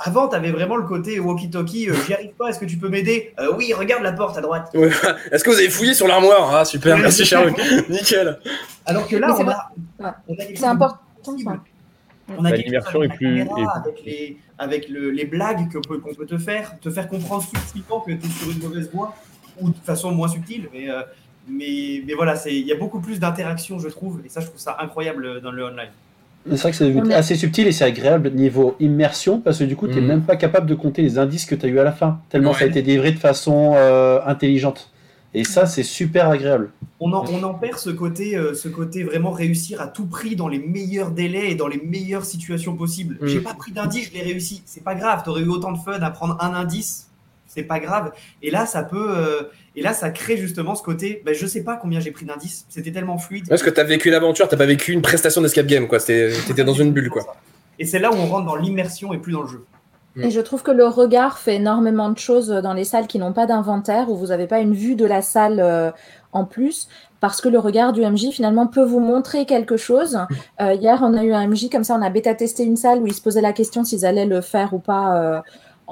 Avant, 0.03 0.27
tu 0.27 0.35
avais 0.35 0.51
vraiment 0.51 0.77
le 0.77 0.83
côté 0.87 1.19
walkie-talkie, 1.19 1.89
euh, 1.89 1.95
j'y 2.07 2.13
arrive 2.13 2.31
pas, 2.31 2.49
est-ce 2.49 2.59
que 2.59 2.65
tu 2.65 2.77
peux 2.77 2.89
m'aider? 2.89 3.33
Euh, 3.39 3.51
Oui, 3.55 3.71
regarde 3.73 4.01
la 4.03 4.13
porte 4.13 4.37
à 4.37 4.41
droite. 4.41 4.69
Ouais. 4.73 4.89
Est-ce 5.31 5.43
que 5.43 5.49
vous 5.51 5.57
avez 5.57 5.69
fouillé 5.69 5.93
sur 5.93 6.07
l'armoire? 6.07 6.55
Ah 6.55 6.65
super, 6.65 6.95
Ouais. 6.95 7.01
merci 7.03 7.23
Sherlock. 7.25 7.59
Nickel. 7.89 8.39
Alors 8.85 9.07
que 9.07 9.15
là, 9.15 9.27
c'est 9.35 9.41
on 9.41 9.45
vrai. 9.45 9.53
a, 9.53 10.03
Ouais. 10.03 10.09
on 10.27 10.33
a 10.33 10.37
quelque 10.37 10.47
C'est 10.47 10.55
chose 10.55 10.61
de 10.61 10.65
important. 10.67 10.99
On 12.37 12.45
a 12.45 12.49
Bah, 12.51 12.55
l'immersion 12.55 13.03
est 13.03 13.09
plus- 13.09 13.39
la 13.39 13.45
caméra, 13.45 13.59
est- 13.75 13.77
avec 13.89 14.05
les, 14.05 14.37
avec 14.57 14.89
le- 14.89 15.11
les 15.11 15.25
blagues 15.25 15.69
que 15.71 15.77
peut- 15.79 15.99
qu'on 15.99 16.13
peut 16.15 16.25
te 16.25 16.37
faire, 16.37 16.79
te 16.79 16.89
faire 16.89 17.07
comprendre 17.07 17.43
subtilement 17.43 17.99
que 17.99 18.11
tu 18.13 18.25
es 18.25 18.29
sur 18.29 18.49
une 18.51 18.59
mauvaise 18.59 18.89
voie, 18.93 19.13
ou 19.59 19.69
de 19.69 19.75
façon 19.83 20.11
moins 20.11 20.29
subtile. 20.29 20.69
Mais, 20.73 20.89
euh, 20.89 21.01
mais, 21.47 22.01
mais 22.07 22.13
voilà, 22.13 22.35
c'est- 22.37 22.55
il 22.55 22.65
y 22.65 22.71
a 22.71 22.75
beaucoup 22.75 23.01
plus 23.01 23.19
d'interaction, 23.19 23.79
je 23.79 23.89
trouve, 23.89 24.21
et 24.25 24.29
ça, 24.29 24.39
je 24.39 24.47
trouve 24.47 24.59
ça 24.59 24.77
incroyable 24.79 25.41
dans 25.41 25.51
le 25.51 25.65
online. 25.65 25.89
C'est 26.49 26.55
vrai 26.61 26.71
que 26.71 26.77
c'est 26.77 27.13
assez 27.13 27.35
subtil 27.35 27.67
et 27.67 27.71
c'est 27.71 27.83
agréable 27.85 28.31
niveau 28.31 28.75
immersion 28.79 29.39
parce 29.39 29.59
que 29.59 29.63
du 29.63 29.75
coup, 29.75 29.87
tu 29.87 29.95
n'es 29.95 30.01
Mhm. 30.01 30.07
même 30.07 30.21
pas 30.23 30.35
capable 30.35 30.65
de 30.67 30.73
compter 30.75 31.01
les 31.03 31.19
indices 31.19 31.45
que 31.45 31.55
tu 31.55 31.65
as 31.65 31.69
eu 31.69 31.79
à 31.79 31.83
la 31.83 31.91
fin, 31.91 32.19
tellement 32.29 32.51
Ouais. 32.51 32.57
ça 32.57 32.63
a 32.65 32.67
été 32.67 32.81
délivré 32.81 33.11
de 33.11 33.19
façon 33.19 33.73
euh, 33.75 34.19
intelligente. 34.25 34.89
Et 35.33 35.45
ça, 35.45 35.65
c'est 35.65 35.83
super 35.83 36.27
agréable. 36.29 36.71
On 36.99 37.13
en, 37.13 37.23
on 37.31 37.41
en 37.43 37.53
perd 37.53 37.77
ce 37.77 37.89
côté, 37.89 38.35
euh, 38.35 38.53
ce 38.53 38.67
côté 38.67 39.03
vraiment 39.03 39.31
réussir 39.31 39.79
à 39.79 39.87
tout 39.87 40.05
prix 40.05 40.35
dans 40.35 40.49
les 40.49 40.59
meilleurs 40.59 41.11
délais 41.11 41.51
et 41.51 41.55
dans 41.55 41.67
les 41.67 41.77
meilleures 41.81 42.25
situations 42.25 42.75
possibles. 42.75 43.17
Mm. 43.21 43.27
J'ai 43.27 43.39
pas 43.39 43.53
pris 43.53 43.71
d'indice, 43.71 44.09
je 44.09 44.13
l'ai 44.17 44.23
réussi. 44.23 44.61
C'est 44.65 44.83
pas 44.83 44.93
grave, 44.95 45.21
t'aurais 45.23 45.41
eu 45.41 45.47
autant 45.47 45.71
de 45.71 45.77
fun 45.77 45.93
à 46.01 46.09
prendre 46.09 46.37
un 46.41 46.53
indice, 46.53 47.07
c'est 47.53 47.63
pas 47.63 47.79
grave. 47.79 48.11
Et 48.41 48.49
là, 48.49 48.65
ça 48.65 48.83
peut, 48.83 49.13
euh, 49.17 49.43
et 49.75 49.81
là, 49.81 49.93
ça 49.93 50.09
crée 50.09 50.37
justement 50.37 50.75
ce 50.75 50.83
côté. 50.83 51.21
Ben, 51.25 51.33
je 51.35 51.45
sais 51.45 51.63
pas 51.63 51.75
combien 51.75 51.99
j'ai 51.99 52.11
pris 52.11 52.25
d'indices. 52.25 52.65
C'était 52.69 52.91
tellement 52.91 53.17
fluide. 53.17 53.47
Parce 53.49 53.63
que 53.63 53.69
t'as 53.69 53.83
vécu 53.83 54.09
l'aventure, 54.09 54.47
t'as 54.47 54.57
pas 54.57 54.65
vécu 54.65 54.93
une 54.93 55.01
prestation 55.01 55.41
d'escape 55.41 55.67
game, 55.67 55.87
quoi. 55.87 55.99
T'étais 55.99 56.63
dans 56.63 56.73
une 56.73 56.91
bulle, 56.91 57.09
quoi. 57.09 57.23
Et 57.77 57.85
c'est 57.85 57.99
là 57.99 58.11
où 58.11 58.15
on 58.15 58.25
rentre 58.27 58.45
dans 58.45 58.55
l'immersion 58.55 59.13
et 59.13 59.17
plus 59.17 59.33
dans 59.33 59.41
le 59.41 59.49
jeu. 59.49 59.65
Et 60.17 60.29
je 60.29 60.41
trouve 60.41 60.61
que 60.61 60.71
le 60.71 60.85
regard 60.87 61.37
fait 61.37 61.55
énormément 61.55 62.09
de 62.09 62.17
choses 62.17 62.49
dans 62.49 62.73
les 62.73 62.83
salles 62.83 63.07
qui 63.07 63.17
n'ont 63.17 63.31
pas 63.31 63.45
d'inventaire, 63.45 64.09
où 64.09 64.17
vous 64.17 64.27
n'avez 64.27 64.45
pas 64.45 64.59
une 64.59 64.73
vue 64.73 64.95
de 64.95 65.05
la 65.05 65.21
salle 65.21 65.59
euh, 65.61 65.89
en 66.33 66.43
plus, 66.43 66.89
parce 67.21 67.39
que 67.39 67.47
le 67.47 67.59
regard 67.59 67.93
du 67.93 68.01
MJ 68.01 68.29
finalement 68.31 68.67
peut 68.67 68.83
vous 68.83 68.99
montrer 68.99 69.45
quelque 69.45 69.77
chose. 69.77 70.19
Euh, 70.59 70.73
hier, 70.73 70.99
on 71.01 71.13
a 71.13 71.23
eu 71.23 71.31
un 71.31 71.47
MJ 71.47 71.69
comme 71.69 71.85
ça, 71.85 71.95
on 71.95 72.01
a 72.01 72.09
bêta-testé 72.09 72.63
une 72.63 72.75
salle 72.75 72.99
où 72.99 73.07
ils 73.07 73.13
se 73.13 73.21
posaient 73.21 73.41
la 73.41 73.53
question 73.53 73.85
s'ils 73.85 74.05
allaient 74.05 74.25
le 74.25 74.41
faire 74.41 74.73
ou 74.73 74.79
pas 74.79 75.15
euh, 75.15 75.39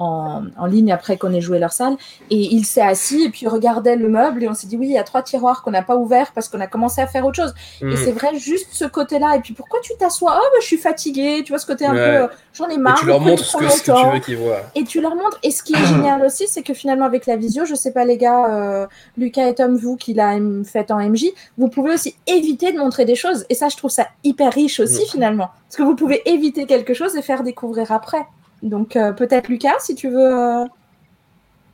en, 0.00 0.42
en 0.58 0.66
ligne 0.66 0.90
après 0.92 1.16
qu'on 1.16 1.32
ait 1.32 1.40
joué 1.40 1.58
leur 1.60 1.72
salle. 1.72 1.96
Et 2.30 2.36
il 2.54 2.64
s'est 2.64 2.80
assis 2.80 3.22
et 3.22 3.28
puis 3.30 3.46
regardait 3.46 3.94
le 3.96 4.08
meuble 4.08 4.42
et 4.42 4.48
on 4.48 4.54
s'est 4.54 4.66
dit 4.66 4.76
oui, 4.76 4.86
il 4.88 4.92
y 4.94 4.98
a 4.98 5.04
trois 5.04 5.22
tiroirs 5.22 5.62
qu'on 5.62 5.70
n'a 5.70 5.82
pas 5.82 5.94
ouverts 5.96 6.32
parce 6.34 6.48
qu'on 6.48 6.60
a 6.60 6.66
commencé 6.66 7.00
à 7.00 7.06
faire 7.06 7.24
autre 7.26 7.36
chose. 7.36 7.54
Et 7.82 7.96
c'est 7.96 8.12
vrai, 8.12 8.36
juste 8.38 8.68
ce 8.72 8.84
côté-là. 8.86 9.36
Et 9.36 9.40
puis 9.40 9.54
pourquoi 9.54 9.78
tu 9.82 9.92
t'assois? 9.98 10.32
Oh, 10.36 10.44
bah, 10.52 10.58
je 10.60 10.66
suis 10.66 10.76
fatiguée, 10.78 11.42
tu 11.44 11.52
vois 11.52 11.58
ce 11.58 11.66
côté 11.66 11.86
un 11.86 11.92
Ouais. 11.94 11.96
peu, 12.18 12.24
euh, 12.24 12.28
j'en 12.54 12.68
ai 12.68 12.74
Et 12.74 12.78
marre. 12.78 12.98
tu 12.98 13.06
leur 13.06 13.20
montres 13.20 13.44
ce 13.44 13.56
que, 13.56 13.68
ce 13.68 13.82
que 13.82 13.92
tu 14.00 14.12
veux 14.14 14.18
qu'ils 14.20 14.38
voient. 14.38 14.62
et 14.74 14.84
tu 14.84 15.00
leur 15.00 15.14
montres. 15.14 15.38
Et 15.42 15.50
ce 15.50 15.62
qui 15.62 15.74
est 15.74 15.84
génial 15.86 16.24
aussi, 16.24 16.48
c'est 16.48 16.62
que 16.62 16.72
finalement, 16.74 17.04
avec 17.04 17.26
la 17.26 17.36
visio, 17.36 17.64
je 17.66 17.74
sais 17.74 17.92
pas, 17.92 18.04
les 18.04 18.16
gars, 18.16 18.46
euh, 18.54 18.86
Lucas 19.18 19.46
et 19.48 19.54
Tom, 19.54 19.76
vous 19.76 19.96
qui 19.96 20.14
l'a 20.14 20.36
fait 20.64 20.90
en 20.90 20.98
MJ, 20.98 21.26
vous 21.58 21.68
pouvez 21.68 21.92
aussi 21.94 22.14
éviter 22.26 22.72
de 22.72 22.78
montrer 22.78 23.04
des 23.04 23.14
choses. 23.16 23.44
Et 23.50 23.54
ça, 23.54 23.68
je 23.68 23.76
trouve 23.76 23.90
ça 23.90 24.06
hyper 24.24 24.52
riche 24.52 24.80
aussi, 24.80 25.02
Mm. 25.02 25.10
finalement. 25.10 25.48
Parce 25.68 25.76
que 25.76 25.82
vous 25.82 25.94
pouvez 25.94 26.22
éviter 26.28 26.64
quelque 26.66 26.94
chose 26.94 27.16
et 27.16 27.22
faire 27.22 27.42
découvrir 27.42 27.92
après. 27.92 28.24
Donc, 28.62 28.96
euh, 28.96 29.12
peut-être 29.12 29.48
Lucas, 29.48 29.78
si 29.80 29.94
tu 29.94 30.08
veux. 30.10 30.18
euh, 30.62 30.64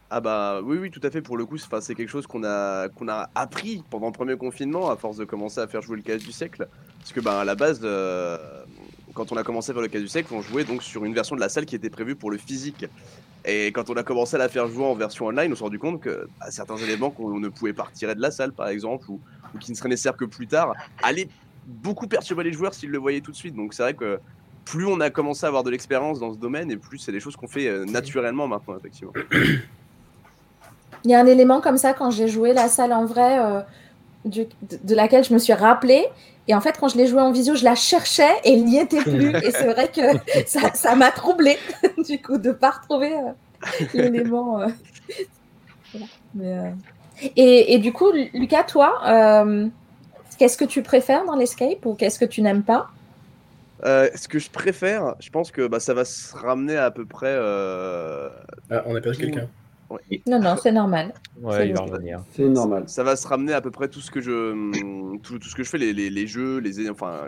Ah 0.09 0.20
bah 0.20 0.61
oui 0.62 0.78
oui 0.78 0.91
tout 0.93 1.01
à 1.03 1.11
fait 1.11 1.20
pour 1.20 1.37
le 1.37 1.47
coup 1.47 1.59
c'est 1.59 1.95
quelque 1.97 2.09
chose 2.09 2.28
qu'on 2.28 2.45
a 2.45 2.87
a 3.09 3.30
appris 3.34 3.84
pendant 3.91 4.07
le 4.07 4.12
premier 4.12 4.37
confinement 4.37 4.89
à 4.89 4.97
force 4.97 5.16
de 5.16 5.24
commencer 5.24 5.61
à 5.61 5.66
faire 5.66 5.82
jouer 5.82 5.97
le 5.97 6.03
casse 6.05 6.22
du 6.22 6.30
siècle 6.30 6.68
parce 7.03 7.12
que 7.12 7.18
bah 7.20 7.41
à 7.41 7.45
la 7.45 7.57
base 7.57 7.80
euh, 7.82 8.39
quand 9.14 9.32
on 9.32 9.37
a 9.37 9.43
commencé 9.43 9.72
à 9.72 9.74
faire 9.74 9.82
le 9.82 9.89
casse 9.89 10.03
du 10.03 10.09
siècle 10.09 10.32
on 10.32 10.43
jouait 10.43 10.64
donc 10.64 10.84
sur 10.84 11.05
une 11.05 11.12
version 11.12 11.34
de 11.34 11.41
la 11.41 11.49
salle 11.49 11.66
qui 11.66 11.74
était 11.74 11.91
prévue 11.91 12.14
pour 12.14 12.30
le 12.30 12.39
physique 12.39 12.87
et 13.45 13.72
quand 13.72 13.91
on 13.91 13.95
a 13.97 14.05
commencé 14.05 14.37
à 14.37 14.39
la 14.39 14.49
faire 14.49 14.68
jouer 14.68 14.84
en 14.84 14.95
version 14.95 15.26
online 15.26 15.53
on 15.53 15.57
s'est 15.57 15.64
rendu 15.64 15.80
compte 15.80 16.01
que 16.01 16.28
bah, 16.39 16.51
certains 16.53 16.76
éléments 16.78 17.11
qu'on 17.11 17.41
ne 17.41 17.49
pouvait 17.49 17.74
pas 17.74 17.84
retirer 17.84 18.14
de 18.14 18.20
la 18.20 18.30
salle 18.30 18.55
par 18.55 18.68
exemple 18.68 19.11
ou, 19.11 19.24
ou 19.55 19.59
qui 19.59 19.72
ne 19.72 19.76
seraient 19.76 19.89
nécessaires 19.89 20.16
que 20.16 20.24
plus 20.24 20.47
tard 20.47 20.76
allaient 21.03 21.32
beaucoup 21.64 22.07
perturber 22.07 22.45
les 22.45 22.53
joueurs 22.53 22.74
s'ils 22.74 22.91
le 22.91 22.99
voyaient 22.99 23.22
tout 23.22 23.32
de 23.32 23.37
suite 23.37 23.57
donc 23.57 23.74
c'est 23.74 23.82
vrai 23.82 23.95
que 23.97 24.20
plus 24.66 24.84
on 24.86 25.00
a 25.00 25.08
commencé 25.08 25.46
à 25.46 25.48
avoir 25.48 25.62
de 25.64 25.70
l'expérience 25.70 26.18
dans 26.20 26.32
ce 26.34 26.38
domaine 26.38 26.70
et 26.70 26.76
plus 26.76 26.98
c'est 26.98 27.12
des 27.12 27.20
choses 27.20 27.36
qu'on 27.36 27.48
fait 27.48 27.68
euh, 27.68 27.86
naturellement 27.86 28.46
maintenant 28.48 28.76
effectivement 28.76 29.12
Il 31.04 31.10
y 31.10 31.14
a 31.14 31.20
un 31.20 31.26
élément 31.26 31.60
comme 31.60 31.78
ça 31.78 31.92
quand 31.94 32.10
j'ai 32.10 32.26
joué 32.28 32.52
la 32.52 32.68
salle 32.68 32.92
en 32.92 33.04
vrai, 33.04 33.38
euh, 33.38 33.60
du- 34.24 34.46
de, 34.62 34.78
de 34.82 34.94
laquelle 34.94 35.22
je 35.24 35.32
me 35.32 35.38
suis 35.38 35.52
rappelée. 35.52 36.04
Et 36.48 36.54
en 36.54 36.60
fait, 36.60 36.76
quand 36.80 36.88
je 36.88 36.96
l'ai 36.96 37.06
joué 37.06 37.20
en 37.20 37.30
visio, 37.30 37.54
je 37.54 37.64
la 37.64 37.74
cherchais 37.76 38.30
et 38.44 38.52
il 38.52 38.64
n'y 38.64 38.78
était 38.78 39.02
plus. 39.02 39.30
Et 39.44 39.50
c'est 39.52 39.66
vrai 39.72 39.88
que 39.88 40.00
ça 40.46 40.74
ça 40.74 40.96
m'a 40.96 41.12
troublée, 41.12 41.58
du 42.08 42.20
coup, 42.20 42.38
de 42.38 42.48
ne 42.48 42.54
pas 42.54 42.70
retrouver 42.70 43.12
euh, 43.12 43.32
l'élément. 43.94 44.60
euh. 44.60 44.66
Voilà. 45.92 46.06
Mais, 46.34 46.58
euh, 46.58 46.70
Et, 47.36 47.74
et 47.74 47.78
du 47.78 47.92
coup, 47.92 48.10
Lu- 48.10 48.30
Lucas, 48.34 48.64
toi, 48.64 49.00
euh, 49.06 49.68
qu'est-ce 50.38 50.56
que 50.56 50.64
tu 50.64 50.82
préfères 50.82 51.24
dans 51.24 51.36
l'escape 51.36 51.84
ou 51.86 51.94
qu'est-ce 51.94 52.18
que 52.18 52.24
tu 52.24 52.42
n'aimes 52.42 52.64
pas? 52.64 52.88
Euh, 53.84 54.08
ce 54.14 54.26
que 54.28 54.38
je 54.38 54.48
préfère, 54.50 55.14
je 55.20 55.28
pense 55.30 55.50
que 55.50 55.66
bah, 55.66 55.80
ça 55.80 55.92
va 55.94 56.04
se 56.04 56.34
ramener 56.34 56.76
à 56.76 56.90
peu 56.90 57.04
près. 57.04 57.28
euh, 57.34 58.28
Ah, 58.70 58.82
on 58.86 58.94
a 58.96 59.00
perdu 59.00 59.18
quelqu'un. 59.18 59.48
ouais. 59.90 60.22
Non, 60.26 60.40
non, 60.40 60.56
c'est 60.56 60.72
normal. 60.72 61.12
Ouais, 61.42 61.68
il 61.68 61.74
va 61.74 61.82
revenir. 61.82 62.22
C'est 62.32 62.48
normal. 62.48 62.84
Ça 62.86 63.02
va 63.04 63.16
se 63.16 63.26
ramener 63.28 63.52
à 63.52 63.60
peu 63.60 63.70
près 63.70 63.88
tout 63.88 64.00
ce 64.00 64.10
que 64.10 64.20
je, 64.20 65.18
tout, 65.18 65.38
tout 65.38 65.48
ce 65.48 65.54
que 65.54 65.62
je 65.62 65.68
fais, 65.68 65.78
les, 65.78 65.92
les, 65.92 66.08
les 66.08 66.26
jeux, 66.26 66.58
les, 66.58 66.88
enfin, 66.88 67.20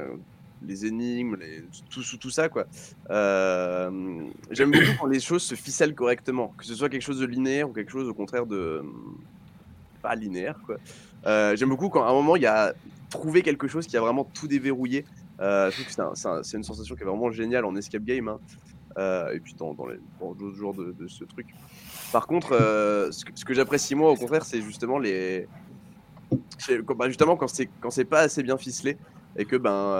les 0.66 0.86
énigmes, 0.86 1.36
les, 1.38 1.62
tout, 1.90 2.03
tout, 2.03 2.16
tout 2.16 2.30
ça 2.30 2.49
quoi. 2.49 2.64
Euh, 3.11 3.91
J'aime 4.50 4.70
beaucoup 4.70 4.92
quand 5.00 5.07
les 5.07 5.20
choses 5.20 5.42
se 5.42 5.54
ficellent 5.54 5.95
correctement, 5.95 6.53
que 6.58 6.64
ce 6.64 6.75
soit 6.75 6.88
quelque 6.88 7.03
chose 7.03 7.20
de 7.20 7.26
linéaire 7.26 7.68
ou 7.68 7.72
quelque 7.72 7.92
chose 7.92 8.08
au 8.08 8.14
contraire 8.14 8.46
de 8.46 8.83
pas 10.03 10.14
linéaire 10.14 10.57
quoi. 10.66 10.76
Euh, 11.26 11.54
J'aime 11.57 11.68
beaucoup 11.68 11.88
quand 11.91 12.03
à 12.04 12.08
un 12.08 12.12
moment 12.12 12.37
il 12.37 12.42
y 12.42 12.46
a 12.46 12.72
trouvé 13.11 13.42
quelque 13.42 13.68
chose 13.68 13.87
qui 13.87 13.96
a 13.96 14.00
vraiment 14.00 14.25
tout 14.25 14.49
déverrouillé. 14.49 15.04
Euh, 15.41 15.71
je 15.71 15.77
trouve 15.77 15.87
que 15.87 15.93
c'est 15.93 16.01
un- 16.01 16.15
c'est 16.15 16.29
un- 16.29 16.43
c'est 16.43 16.57
une 16.57 16.65
sensation 16.65 16.95
qui 16.97 17.03
est 17.03 17.07
vraiment 17.07 17.31
géniale 17.31 17.65
en 17.65 17.75
escape 17.77 18.05
game. 18.05 18.29
hein. 18.29 18.39
Euh, 18.97 19.33
et 19.33 19.39
puis 19.39 19.55
dans, 19.55 19.75
les, 19.87 19.99
d'autres 20.21 20.57
genres 20.57 20.75
de, 20.75 21.07
ce 21.07 21.23
truc. 21.25 21.47
Par 22.11 22.27
contre, 22.27 22.53
euh, 22.53 23.11
ce 23.13 23.45
que, 23.45 23.55
j'apprécie 23.55 23.95
moi, 23.95 24.11
au 24.11 24.17
contraire, 24.17 24.45
c'est 24.45 24.61
justement 24.61 24.99
les. 24.99 25.47
bah, 26.97 27.07
justement, 27.07 27.37
quand 27.37 27.49
c'est 27.49 27.69
quand 27.81 27.91
c'est 27.91 28.07
pas 28.07 28.21
assez 28.21 28.43
bien 28.43 28.57
ficelé 28.57 28.97
et 29.37 29.45
que 29.45 29.57
ben 29.57 29.97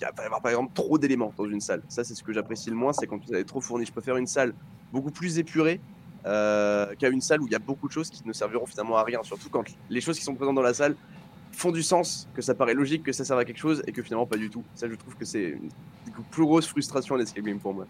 il 0.00 0.16
va 0.16 0.22
y 0.22 0.26
avoir 0.26 0.40
par 0.40 0.50
exemple 0.50 0.72
trop 0.74 0.98
d'éléments 0.98 1.32
dans 1.36 1.46
une 1.46 1.60
salle. 1.60 1.82
Ça, 1.88 2.04
c'est 2.04 2.14
ce 2.14 2.22
que 2.22 2.32
j'apprécie 2.32 2.70
le 2.70 2.76
moins, 2.76 2.92
c'est 2.92 3.06
quand 3.06 3.18
vous 3.24 3.34
avez 3.34 3.44
trop 3.44 3.60
fourni. 3.60 3.86
Je 3.86 3.92
préfère 3.92 4.16
une 4.16 4.26
salle 4.26 4.54
beaucoup 4.92 5.10
plus 5.10 5.38
épurée 5.38 5.80
euh, 6.26 6.94
qu'à 6.96 7.08
une 7.08 7.20
salle 7.20 7.40
où 7.40 7.46
il 7.46 7.52
y 7.52 7.56
a 7.56 7.60
beaucoup 7.60 7.88
de 7.88 7.92
choses 7.92 8.10
qui 8.10 8.26
ne 8.26 8.32
serviront 8.32 8.66
finalement 8.66 8.96
à 8.96 9.04
rien. 9.04 9.22
Surtout 9.22 9.48
quand 9.48 9.64
les 9.90 10.00
choses 10.00 10.18
qui 10.18 10.24
sont 10.24 10.34
présentes 10.34 10.54
dans 10.54 10.62
la 10.62 10.74
salle 10.74 10.96
font 11.52 11.70
du 11.70 11.82
sens, 11.82 12.28
que 12.34 12.42
ça 12.42 12.54
paraît 12.54 12.74
logique, 12.74 13.02
que 13.04 13.12
ça 13.12 13.24
sert 13.24 13.36
à 13.36 13.44
quelque 13.44 13.58
chose 13.58 13.82
et 13.86 13.92
que 13.92 14.02
finalement 14.02 14.26
pas 14.26 14.36
du 14.36 14.50
tout. 14.50 14.62
Ça, 14.74 14.88
je 14.88 14.94
trouve 14.94 15.14
que 15.16 15.24
c'est 15.24 15.42
une 15.42 15.70
plus 16.30 16.44
grosse 16.44 16.66
frustration 16.66 17.14
à 17.14 17.18
l'escape 17.18 17.44
game 17.44 17.58
pour 17.58 17.74
moi. 17.74 17.86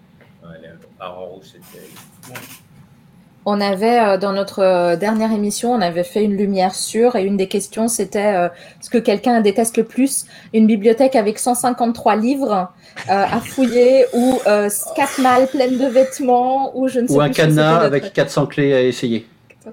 On 3.45 3.61
avait, 3.61 3.99
euh, 3.99 4.19
dans 4.19 4.33
notre 4.33 4.61
euh, 4.61 4.97
dernière 4.97 5.33
émission, 5.33 5.73
on 5.73 5.81
avait 5.81 6.05
fait 6.05 6.23
une 6.23 6.37
lumière 6.37 6.77
sûre 6.77 7.17
et 7.17 7.25
une 7.25 7.37
des 7.37 7.49
questions, 7.49 7.89
c'était 7.89 8.35
euh, 8.37 8.49
ce 8.81 8.89
que 8.89 8.99
quelqu'un 8.99 9.41
déteste 9.41 9.77
le 9.79 9.83
plus, 9.85 10.27
une 10.55 10.69
bibliothèque 10.69 11.17
avec 11.17 11.41
153 11.41 12.15
livres 12.15 12.71
euh, 13.11 13.25
à 13.25 13.41
fouiller 13.41 14.07
ou 14.15 14.39
euh, 14.47 14.69
quatre 14.95 15.21
malles 15.21 15.49
pleines 15.49 15.77
de 15.77 15.87
vêtements 15.87 16.77
ou 16.79 16.87
je 16.87 17.01
ne 17.01 17.09
sais 17.09 17.15
Ou 17.15 17.21
un 17.21 17.27
plus 17.27 17.35
cadenas 17.35 17.79
avec 17.81 18.05
notre- 18.05 18.15
400 18.15 18.47
clés 18.47 18.75
à 18.75 18.83
essayer. 18.83 19.27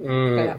Voilà. 0.03 0.57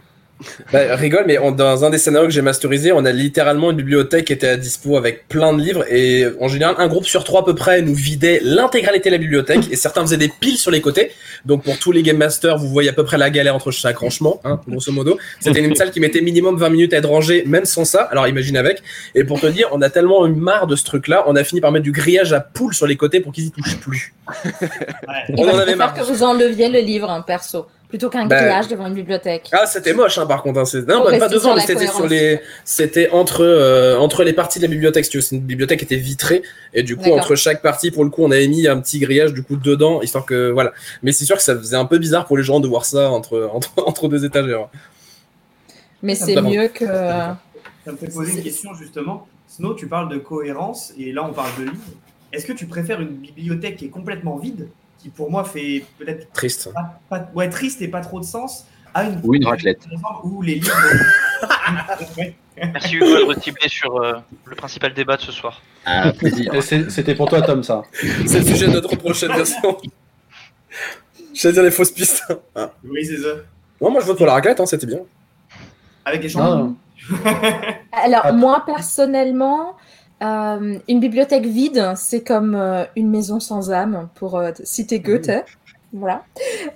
Bah, 0.72 0.96
rigole, 0.96 1.24
mais 1.26 1.38
on- 1.38 1.50
dans 1.52 1.84
un 1.84 1.90
des 1.90 1.98
scénarios 1.98 2.28
que 2.28 2.32
j'ai 2.32 2.42
masterisé, 2.42 2.92
on 2.92 3.04
a 3.04 3.12
littéralement 3.12 3.70
une 3.70 3.76
bibliothèque 3.76 4.26
qui 4.26 4.32
était 4.32 4.48
à 4.48 4.56
dispo 4.56 4.96
avec 4.96 5.28
plein 5.28 5.52
de 5.52 5.60
livres 5.60 5.84
et 5.92 6.24
en 6.40 6.48
général, 6.48 6.74
un 6.78 6.88
groupe 6.88 7.04
sur 7.06 7.24
trois 7.24 7.42
à 7.42 7.44
peu 7.44 7.54
près 7.54 7.82
nous 7.82 7.94
vidait 7.94 8.40
l'intégralité 8.42 9.10
de 9.10 9.14
la 9.14 9.18
bibliothèque 9.18 9.60
et 9.70 9.76
certains 9.76 10.00
faisaient 10.02 10.16
des 10.16 10.28
piles 10.40 10.56
sur 10.56 10.70
les 10.70 10.80
côtés. 10.80 11.10
Donc 11.44 11.62
pour 11.62 11.78
tous 11.78 11.92
les 11.92 12.02
game 12.02 12.16
masters, 12.16 12.56
vous 12.58 12.68
voyez 12.68 12.88
à 12.88 12.92
peu 12.92 13.04
près 13.04 13.18
la 13.18 13.30
galère 13.30 13.54
entre 13.54 13.70
chaque 13.70 13.98
rangement, 13.98 14.40
hein, 14.44 14.60
grosso 14.68 14.92
modo. 14.92 15.18
C'était 15.40 15.60
une 15.60 15.74
salle 15.74 15.90
qui 15.90 16.00
mettait 16.00 16.20
minimum 16.20 16.56
20 16.56 16.68
minutes 16.70 16.92
à 16.94 16.98
être 16.98 17.08
rangée, 17.08 17.44
même 17.46 17.64
sans 17.64 17.84
ça. 17.84 18.02
Alors 18.02 18.26
imagine 18.28 18.56
avec. 18.56 18.82
Et 19.14 19.24
pour 19.24 19.40
te 19.40 19.46
dire, 19.46 19.68
on 19.72 19.82
a 19.82 19.90
tellement 19.90 20.26
eu 20.26 20.32
marre 20.32 20.66
de 20.66 20.76
ce 20.76 20.84
truc-là, 20.84 21.24
on 21.26 21.36
a 21.36 21.44
fini 21.44 21.60
par 21.60 21.72
mettre 21.72 21.84
du 21.84 21.92
grillage 21.92 22.32
à 22.32 22.40
poules 22.40 22.74
sur 22.74 22.86
les 22.86 22.96
côtés 22.96 23.20
pour 23.20 23.32
qu'ils 23.32 23.46
y 23.46 23.50
touchent 23.50 23.78
plus. 23.80 24.14
Et 25.28 25.34
On 25.36 25.48
en 25.48 25.58
avait 25.58 25.76
marre. 25.76 25.94
que 25.94 26.02
vous 26.02 26.22
enleviez 26.22 26.68
le 26.68 26.80
livre, 26.80 27.10
hein, 27.10 27.22
perso, 27.26 27.66
plutôt 27.90 28.08
qu'un 28.08 28.24
Bah, 28.26 28.36
grillage 28.36 28.68
devant 28.68 28.86
une 28.86 28.94
bibliothèque. 28.94 29.48
Ah, 29.52 29.66
c'était 29.66 29.92
moche, 29.92 30.16
hein, 30.16 30.24
par 30.24 30.42
contre. 30.42 30.60
Hein. 30.60 30.64
c'est- 30.64 30.88
Non, 30.88 31.04
bah, 31.04 31.18
pas 31.18 31.28
devant, 31.28 31.58
c'était 31.58 31.86
sur 31.86 31.92
cohérence. 31.92 32.10
les. 32.10 32.40
C'était 32.64 33.10
entre 33.10 33.42
euh, 33.44 33.98
entre 33.98 34.24
les 34.24 34.32
parties 34.32 34.58
de 34.60 34.64
la 34.64 34.70
bibliothèque. 34.70 35.04
Si 35.04 35.10
tu 35.10 35.18
veux, 35.18 35.20
c'est 35.22 35.36
une 35.36 35.42
bibliothèque 35.42 35.80
qui 35.80 35.84
était 35.84 35.96
vitrée 35.96 36.42
et 36.72 36.82
du 36.82 36.96
coup 36.96 37.10
entre 37.12 37.34
chaque 37.34 37.60
partie, 37.60 37.90
pour 37.90 38.04
le 38.04 38.10
coup, 38.10 38.22
on 38.24 38.30
avait 38.30 38.48
mis 38.48 38.66
un 38.66 38.80
petit 38.80 38.98
grillage 39.00 39.34
du 39.34 39.42
coup 39.42 39.56
dedans, 39.56 40.00
histoire 40.00 40.24
que 40.24 40.50
voilà. 40.50 40.72
Mais 41.02 41.12
c'est 41.12 41.24
sûr 41.26 41.36
que 41.36 41.42
ça 41.42 41.54
faisait 41.56 41.76
un 41.76 41.84
peu 41.84 41.98
bizarre 41.98 42.24
pour 42.26 42.38
les 42.38 42.42
gens 42.44 42.60
de 42.60 42.66
voir 42.68 42.84
ça 42.86 43.10
entre 43.10 43.50
entre, 43.52 43.72
entre 43.84 44.08
deux 44.08 44.24
étagères. 44.24 44.68
Mais 46.02 46.14
Ça 46.14 46.26
c'est 46.26 46.40
mieux 46.40 46.68
que. 46.68 46.86
Ça 46.86 47.92
me 47.92 47.96
fait 47.96 48.08
poser 48.12 48.32
une 48.32 48.42
question 48.42 48.74
justement. 48.74 49.26
Snow, 49.48 49.74
tu 49.74 49.86
parles 49.88 50.08
de 50.08 50.18
cohérence 50.18 50.92
et 50.98 51.12
là 51.12 51.26
on 51.28 51.32
parle 51.32 51.50
de 51.58 51.64
livres. 51.64 51.76
Est-ce 52.32 52.46
que 52.46 52.52
tu 52.52 52.66
préfères 52.66 53.00
une 53.00 53.08
bibliothèque 53.16 53.76
qui 53.78 53.86
est 53.86 53.90
complètement 53.90 54.36
vide, 54.36 54.68
qui 55.00 55.08
pour 55.08 55.30
moi 55.30 55.44
fait 55.44 55.84
peut-être 55.98 56.32
Triste. 56.32 56.70
pas, 56.72 57.00
pas- 57.08 57.28
ouais, 57.34 57.48
triste 57.48 57.80
et 57.82 57.88
pas 57.88 58.00
trop 58.00 58.20
de 58.20 58.24
sens, 58.24 58.64
à 58.94 59.04
une 59.04 59.20
Ou 59.22 59.34
une 59.34 59.46
raclette. 59.46 59.82
où 60.24 60.42
les 60.42 60.56
livres. 60.56 60.76
Merci 62.56 62.96
Hugo 62.96 63.06
de 63.06 63.22
recibler 63.24 63.68
sur 63.68 63.96
euh, 64.02 64.14
le 64.44 64.54
principal 64.56 64.92
débat 64.92 65.16
de 65.16 65.22
ce 65.22 65.32
soir. 65.32 65.62
Ah, 65.86 66.12
C'était 66.88 67.14
pour 67.14 67.28
toi, 67.28 67.40
Tom, 67.42 67.62
ça. 67.62 67.82
C'est 68.26 68.40
le 68.40 68.44
sujet 68.44 68.66
de 68.66 68.72
notre 68.72 68.94
prochaine 68.96 69.32
version. 69.32 69.78
J'allais 71.32 71.54
dire 71.54 71.62
les 71.62 71.70
fausses 71.70 71.90
pistes. 71.92 72.24
Ah. 72.54 72.70
Oui, 72.84 73.04
c'est 73.04 73.16
ça. 73.18 73.28
Non, 73.80 73.90
moi 73.90 74.00
je 74.02 74.06
vote 74.06 74.18
pour 74.18 74.26
la 74.26 74.34
raclette, 74.34 74.60
hein, 74.60 74.66
c'était 74.66 74.86
bien. 74.86 74.98
Avec 76.04 76.22
les 76.22 76.28
Non, 76.34 76.34
champignons. 76.34 76.76
Alors, 77.92 78.32
moi, 78.34 78.62
personnellement, 78.66 79.76
euh, 80.22 80.78
une 80.88 81.00
bibliothèque 81.00 81.46
vide, 81.46 81.92
c'est 81.96 82.22
comme 82.22 82.54
euh, 82.54 82.84
une 82.96 83.10
maison 83.10 83.40
sans 83.40 83.70
âme, 83.72 84.08
pour 84.14 84.36
euh, 84.38 84.50
citer 84.64 85.00
Goethe. 85.00 85.30
Voilà. 85.92 86.22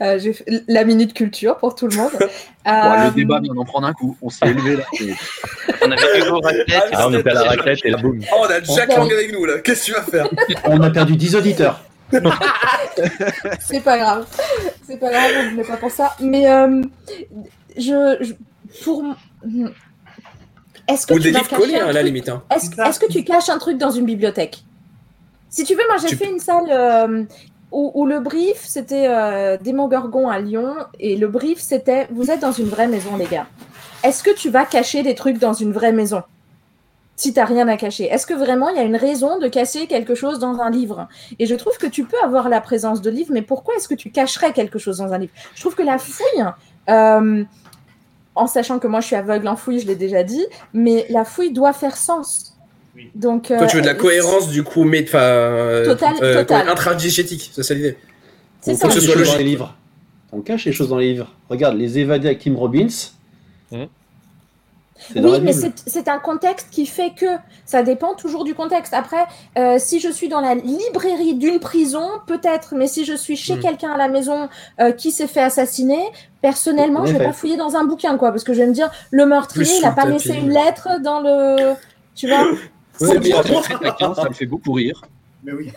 Euh, 0.02 0.18
J'ai 0.18 0.32
fait 0.32 0.44
la 0.66 0.84
minute 0.84 1.14
culture 1.14 1.56
pour 1.58 1.74
tout 1.76 1.86
le 1.86 1.96
monde. 1.96 2.10
Bon, 2.66 3.04
le 3.04 3.14
débat 3.14 3.40
vient 3.40 3.52
d'en 3.52 3.64
prendre 3.66 3.86
un 3.86 3.92
coup. 3.92 4.16
On 4.22 4.30
s'est 4.30 4.46
élevé 4.48 4.76
là. 4.76 4.84
Et- 5.00 5.12
On 5.82 5.90
avait 5.90 6.18
Hugo 6.18 6.40
Raclette. 6.40 6.68
et 6.68 6.94
Ah, 6.94 7.06
on 7.08 7.12
était 7.12 7.28
à 7.30 7.34
la 7.34 7.42
raclette 7.42 7.78
et 7.84 7.90
là, 7.90 7.98
boum. 7.98 8.18
Oh, 8.32 8.36
on 8.40 8.44
a 8.46 8.60
Jack. 8.62 8.96
Lang 8.96 9.12
avec 9.12 9.32
nous 9.34 9.44
là. 9.44 9.58
Qu'est-ce 9.58 9.80
que 9.82 9.86
tu 9.86 9.92
vas 9.92 10.02
faire? 10.02 10.28
On 10.64 10.80
a 10.80 10.88
perdu 10.90 11.14
10 11.14 11.36
auditeurs. 11.36 11.82
C'est 13.60 13.80
pas 13.84 13.98
grave. 13.98 14.26
C'est 14.86 14.98
pas 14.98 15.10
grave, 15.10 15.30
on 15.52 15.56
ne 15.58 15.62
pas 15.62 15.76
pour 15.76 15.90
ça. 15.90 16.14
Mais 16.20 16.48
euh, 16.50 16.82
je, 17.76 18.16
je- 18.22 18.32
pour 18.82 19.04
est-ce 20.88 21.06
que 21.06 21.14
Ou 21.14 21.16
tu 21.18 21.24
des 21.24 21.30
vas 21.32 21.40
livres 21.40 21.56
collés, 21.56 21.76
hein, 21.76 21.86
à 21.88 21.92
la 21.92 22.02
limite. 22.02 22.28
hein. 22.28 22.42
Est-ce 22.54 22.74
ça. 22.74 22.88
est-ce 22.88 22.98
que 23.00 23.06
tu 23.10 23.24
caches 23.24 23.48
un 23.48 23.58
truc 23.58 23.78
dans 23.78 23.90
une 23.90 24.04
bibliothèque? 24.04 24.64
Si 25.48 25.64
tu 25.64 25.74
veux, 25.74 25.82
moi 25.88 25.96
j'ai 26.00 26.08
Tu- 26.08 26.16
fait 26.16 26.28
une 26.30 26.40
salle 26.40 26.66
euh, 26.70 27.24
où, 27.70 27.92
où 27.94 28.06
le 28.06 28.20
brief 28.20 28.58
c'était 28.64 29.06
euh, 29.08 29.56
Démogorgon 29.60 30.28
à 30.28 30.38
Lyon 30.40 30.74
et 30.98 31.16
le 31.16 31.28
brief 31.28 31.58
c'était 31.60 32.08
vous 32.10 32.30
êtes 32.30 32.40
dans 32.40 32.52
une 32.52 32.68
vraie 32.68 32.88
maison 32.88 33.16
les 33.16 33.26
gars. 33.26 33.46
Est-ce 34.02 34.22
que 34.22 34.34
tu 34.34 34.50
vas 34.50 34.64
cacher 34.66 35.02
des 35.02 35.14
trucs 35.14 35.38
dans 35.38 35.52
une 35.54 35.72
vraie 35.72 35.92
maison? 35.92 36.22
Si 37.16 37.32
t'as 37.32 37.44
rien 37.44 37.68
à 37.68 37.76
cacher 37.76 38.04
Est-ce 38.06 38.26
que 38.26 38.34
vraiment 38.34 38.68
il 38.70 38.76
y 38.76 38.80
a 38.80 38.82
une 38.82 38.96
raison 38.96 39.38
de 39.38 39.46
cacher 39.46 39.86
quelque 39.86 40.16
chose 40.16 40.40
dans 40.40 40.58
un 40.60 40.68
livre? 40.70 41.06
Et 41.38 41.46
je 41.46 41.54
trouve 41.54 41.78
que 41.78 41.86
tu 41.86 42.04
peux 42.04 42.16
avoir 42.24 42.48
la 42.48 42.60
présence 42.60 43.00
de 43.00 43.08
livres, 43.10 43.30
mais 43.32 43.42
pourquoi 43.42 43.76
est-ce 43.76 43.86
que 43.86 43.94
tu 43.94 44.10
cacherais 44.10 44.52
quelque 44.52 44.80
chose 44.80 44.98
dans 44.98 45.12
un 45.12 45.18
livre? 45.18 45.32
Je 45.54 45.60
trouve 45.60 45.76
que 45.76 45.82
la 45.84 45.98
fouille, 45.98 46.44
euh, 46.90 47.44
en 48.34 48.46
sachant 48.46 48.78
que 48.78 48.86
moi 48.86 49.00
je 49.00 49.06
suis 49.06 49.16
aveugle 49.16 49.48
en 49.48 49.56
fouille, 49.56 49.80
je 49.80 49.86
l'ai 49.86 49.96
déjà 49.96 50.22
dit, 50.22 50.44
mais 50.72 51.06
la 51.10 51.24
fouille 51.24 51.52
doit 51.52 51.72
faire 51.72 51.96
sens. 51.96 52.56
Oui. 52.96 53.10
Donc, 53.14 53.48
Toi, 53.48 53.66
tu 53.66 53.76
veux 53.76 53.82
de 53.82 53.86
la 53.86 53.92
euh, 53.94 53.96
cohérence 53.96 54.48
du 54.50 54.62
coup, 54.62 54.84
mais 54.84 55.02
enfin. 55.04 55.18
euh, 55.18 55.84
Total- 55.84 56.14
euh, 56.22 56.40
total. 56.42 56.60
comment- 56.60 56.72
Intradigétique, 56.72 57.50
c'est 57.52 57.62
ça 57.64 57.74
l'idée. 57.74 57.96
C'est 58.60 58.74
ça. 58.76 58.86
que 58.88 58.94
ce 58.94 59.00
les 59.00 59.06
soit 59.06 59.14
choses 59.16 59.32
dans 59.32 59.38
les 59.38 59.44
livres. 59.44 59.76
On 60.32 60.40
cache 60.40 60.64
les 60.64 60.72
choses 60.72 60.88
dans 60.88 60.98
les 60.98 61.12
livres. 61.12 61.32
Regarde, 61.48 61.76
les 61.76 61.98
évadés 61.98 62.28
avec 62.28 62.40
Tim 62.40 62.54
Robbins. 62.56 62.86
Mhm. 63.72 63.86
Oui, 65.16 65.40
mais 65.42 65.52
c'est 65.52 66.08
un 66.08 66.18
contexte 66.18 66.68
qui 66.70 66.86
fait 66.86 67.10
que 67.10 67.26
ça 67.66 67.82
dépend 67.82 68.14
toujours 68.14 68.44
du 68.44 68.54
contexte. 68.54 68.94
Après, 68.94 69.24
euh, 69.58 69.76
si 69.78 69.98
je 70.00 70.08
suis 70.08 70.28
dans 70.28 70.40
la 70.40 70.54
librairie 70.54 71.34
d'une 71.34 71.58
prison, 71.58 72.06
peut-être, 72.26 72.74
mais 72.76 72.86
si 72.86 73.04
je 73.04 73.14
suis 73.14 73.36
chez 73.36 73.56
Hmm. 73.56 73.60
quelqu'un 73.60 73.90
à 73.92 73.96
la 73.96 74.08
maison 74.08 74.48
euh, 74.80 74.92
qui 74.92 75.10
s'est 75.10 75.26
fait 75.26 75.40
assassiner, 75.40 76.02
personnellement, 76.42 77.00
En 77.00 77.06
je 77.06 77.10
vais 77.12 77.16
effet. 77.16 77.26
pas 77.26 77.32
fouiller 77.32 77.56
dans 77.56 77.76
un 77.76 77.84
bouquin, 77.84 78.16
quoi, 78.16 78.30
parce 78.30 78.44
que 78.44 78.52
je 78.54 78.60
vais 78.60 78.66
me 78.68 78.72
dire, 78.72 78.90
le 79.10 79.26
meurtrier, 79.26 79.64
Plus 79.64 79.78
il 79.78 79.84
a 79.84 79.90
sous 79.90 79.94
pas 79.96 80.06
laissé 80.06 80.34
une 80.34 80.50
lettre 80.50 80.88
dans 81.02 81.20
le. 81.20 81.74
Tu 82.14 82.28
vois 82.28 82.46
ça 82.98 83.14
me 83.14 84.32
fait 84.34 84.46
beaucoup 84.46 84.72
rire. 84.72 85.02
Mais 85.44 85.52
oui. 85.52 85.70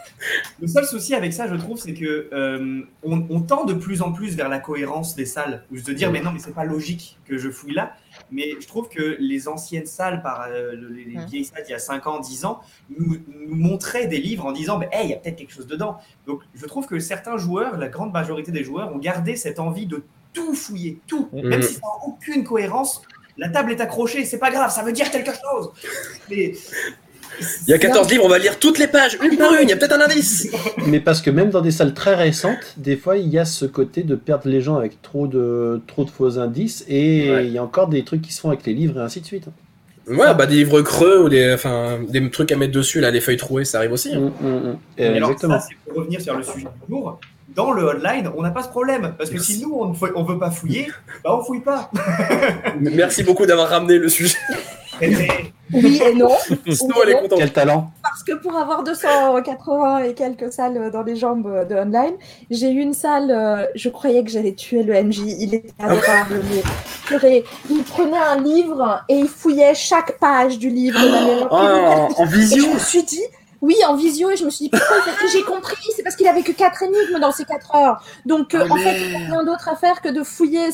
Le 0.61 0.67
seul 0.67 0.85
souci 0.85 1.13
avec 1.13 1.33
ça, 1.33 1.45
je 1.47 1.55
trouve, 1.55 1.77
c'est 1.77 1.93
que 1.93 2.29
euh, 2.31 2.81
on, 3.03 3.25
on 3.29 3.41
tend 3.41 3.65
de 3.65 3.73
plus 3.73 4.01
en 4.01 4.13
plus 4.13 4.35
vers 4.35 4.47
la 4.47 4.59
cohérence 4.59 5.13
des 5.15 5.25
salles, 5.25 5.65
où 5.71 5.77
se 5.77 5.91
dire, 5.91 6.09
mais 6.11 6.21
non, 6.21 6.31
mais 6.31 6.39
c'est 6.39 6.53
pas 6.55 6.63
logique 6.63 7.17
que 7.25 7.37
je 7.37 7.49
fouille 7.49 7.73
là. 7.73 7.93
Mais 8.31 8.51
je 8.59 8.65
trouve 8.67 8.87
que 8.87 9.17
les 9.19 9.47
anciennes 9.49 9.85
salles, 9.85 10.21
par 10.21 10.47
euh, 10.49 10.71
le- 10.73 10.87
les, 10.89 11.03
les 11.03 11.25
vieilles 11.25 11.45
salles 11.45 11.63
d'il 11.63 11.71
y 11.71 11.75
a 11.75 11.79
5 11.79 12.07
ans, 12.07 12.19
10 12.19 12.45
ans, 12.45 12.61
nous, 12.97 13.17
nous 13.27 13.55
montraient 13.55 14.07
des 14.07 14.19
livres 14.19 14.45
en 14.45 14.53
disant, 14.53 14.77
mais 14.77 14.87
hey, 14.93 15.07
il 15.07 15.09
y 15.09 15.13
a 15.13 15.17
peut-être 15.17 15.35
quelque 15.35 15.53
chose 15.53 15.67
dedans. 15.67 15.97
Donc 16.25 16.41
je 16.55 16.65
trouve 16.65 16.87
que 16.87 16.97
certains 16.99 17.37
joueurs, 17.37 17.77
la 17.77 17.89
grande 17.89 18.13
majorité 18.13 18.51
des 18.53 18.63
joueurs, 18.63 18.93
ont 18.95 18.99
gardé 18.99 19.35
cette 19.35 19.59
envie 19.59 19.85
de 19.85 20.03
tout 20.33 20.53
fouiller, 20.53 20.99
tout, 21.07 21.29
Mhm. 21.33 21.47
même 21.49 21.61
si 21.61 21.73
ça 21.75 21.81
n'a 21.81 22.07
aucune 22.07 22.43
cohérence. 22.43 23.01
La 23.39 23.49
table 23.49 23.71
est 23.71 23.81
accrochée, 23.81 24.25
c'est 24.25 24.39
pas 24.39 24.49
grave, 24.49 24.71
ça 24.71 24.81
veut 24.81 24.93
dire 24.93 25.11
quelque 25.11 25.31
chose. 25.31 25.71
Mais 26.29 26.53
Il 27.67 27.71
y 27.71 27.73
a 27.73 27.77
14 27.77 28.09
livres, 28.09 28.23
on 28.25 28.29
va 28.29 28.37
lire 28.39 28.57
toutes 28.59 28.79
les 28.79 28.87
pages, 28.87 29.17
une 29.23 29.37
par 29.37 29.53
une, 29.53 29.63
il 29.63 29.69
y 29.69 29.73
a 29.73 29.77
peut-être 29.77 29.93
un 29.93 30.01
indice. 30.01 30.47
Mais 30.87 30.99
parce 30.99 31.21
que 31.21 31.29
même 31.29 31.49
dans 31.49 31.61
des 31.61 31.71
salles 31.71 31.93
très 31.93 32.15
récentes, 32.15 32.73
des 32.77 32.95
fois, 32.97 33.17
il 33.17 33.27
y 33.27 33.37
a 33.37 33.45
ce 33.45 33.65
côté 33.65 34.03
de 34.03 34.15
perdre 34.15 34.47
les 34.49 34.61
gens 34.61 34.75
avec 34.77 35.01
trop 35.01 35.27
de, 35.27 35.81
trop 35.87 36.03
de 36.03 36.09
faux 36.09 36.39
indices. 36.39 36.83
Et 36.87 37.31
Ouais. 37.31 37.45
il 37.45 37.51
y 37.53 37.57
a 37.57 37.63
encore 37.63 37.87
des 37.89 38.03
trucs 38.03 38.21
qui 38.21 38.33
se 38.33 38.41
font 38.41 38.49
avec 38.49 38.65
les 38.65 38.73
livres 38.73 38.99
et 38.99 39.03
ainsi 39.03 39.21
de 39.21 39.25
suite. 39.25 39.45
Ouais, 40.09 40.33
bah 40.35 40.45
des 40.45 40.55
livres 40.55 40.81
creux 40.81 41.21
ou 41.23 41.27
des, 41.29 41.51
enfin, 41.53 41.99
des 42.07 42.29
trucs 42.31 42.51
à 42.53 42.55
mettre 42.55 42.71
dessus, 42.71 43.01
là, 43.01 43.11
les 43.11 43.19
feuilles 43.19 43.35
trouées, 43.37 43.65
ça 43.65 43.79
arrive 43.79 43.91
aussi. 43.91 44.15
hein. 44.15 44.31
Mm, 44.41 44.47
mm, 44.47 44.55
mm. 44.71 44.77
Et 44.99 45.05
alors 45.07 45.31
exactement. 45.31 45.59
ça, 45.59 45.67
c'est 45.69 45.75
pour 45.85 45.97
revenir 45.99 46.21
sur 46.21 46.35
le 46.37 46.43
sujet 46.43 46.65
du 46.87 46.89
jour. 46.95 47.19
Dans 47.55 47.71
le 47.71 47.83
hotline, 47.83 48.29
on 48.37 48.41
n'a 48.43 48.51
pas 48.51 48.63
ce 48.63 48.69
problème. 48.69 49.13
Parce 49.17 49.29
que 49.31 49.35
Merci. 49.35 49.53
si 49.55 49.61
nous, 49.63 49.73
on 49.75 49.87
ne 49.89 50.27
veut 50.27 50.39
pas 50.39 50.51
fouiller, 50.51 50.87
bah 51.23 51.35
on 51.37 51.43
fouille 51.43 51.59
pas. 51.61 51.89
Merci 52.79 53.23
beaucoup 53.23 53.45
d'avoir 53.45 53.69
ramené 53.69 53.97
le 53.97 54.07
sujet. 54.09 54.37
Oui 55.73 56.01
et 56.01 56.13
non. 56.13 56.29
Snow, 56.71 56.95
elle 57.03 57.09
est 57.09 57.13
non. 57.15 57.21
contente. 57.21 57.39
Quel 57.39 57.51
talent 57.51 57.91
Parce 58.01 58.23
que 58.23 58.33
pour 58.33 58.55
avoir 58.57 58.83
280 58.83 59.99
et 60.03 60.13
quelques 60.13 60.51
salles 60.53 60.91
dans 60.91 61.03
les 61.03 61.15
jambes 61.15 61.67
de 61.67 61.75
online, 61.75 62.13
j'ai 62.49 62.71
eu 62.71 62.79
une 62.79 62.93
salle, 62.93 63.31
euh, 63.31 63.65
je 63.75 63.89
croyais 63.89 64.23
que 64.23 64.29
j'allais 64.29 64.53
tuer 64.53 64.83
le 64.83 64.93
MJ, 65.03 65.19
il 65.25 65.53
était 65.53 65.73
adorable, 65.79 66.41
mais 66.49 66.61
purée, 67.05 67.43
il 67.69 67.83
prenait 67.83 68.17
un 68.17 68.39
livre 68.41 69.03
et 69.09 69.15
il 69.15 69.27
fouillait 69.27 69.75
chaque 69.75 70.17
page 70.19 70.57
du 70.57 70.69
livre. 70.69 70.99
Oh, 71.51 71.53
en, 71.53 72.09
en 72.21 72.25
Et 72.25 72.29
visio 72.29 72.63
je 72.63 72.73
me 72.73 72.79
suis 72.79 73.03
dit, 73.03 73.23
oui, 73.61 73.75
en 73.87 73.95
visio, 73.95 74.29
et 74.29 74.37
je 74.37 74.45
me 74.45 74.49
suis 74.49 74.65
dit, 74.65 74.69
pourquoi 74.69 74.97
J'ai 75.31 75.41
compris, 75.43 75.75
c'est 75.95 76.03
parce 76.03 76.15
qu'il 76.15 76.27
avait 76.27 76.43
que 76.43 76.51
quatre 76.51 76.81
énigmes 76.83 77.19
dans 77.19 77.31
ces 77.31 77.43
quatre 77.43 77.75
heures. 77.75 78.01
Donc, 78.25 78.53
euh, 78.53 78.65
Oh, 78.69 78.73
en 78.73 78.77
fait, 78.77 78.97
il 78.99 79.09
n'y 79.09 79.15
a 79.15 79.19
rien 79.19 79.43
d'autre 79.43 79.67
à 79.67 79.75
faire 79.75 80.01
que 80.01 80.09
de 80.09 80.23
fouiller 80.23 80.69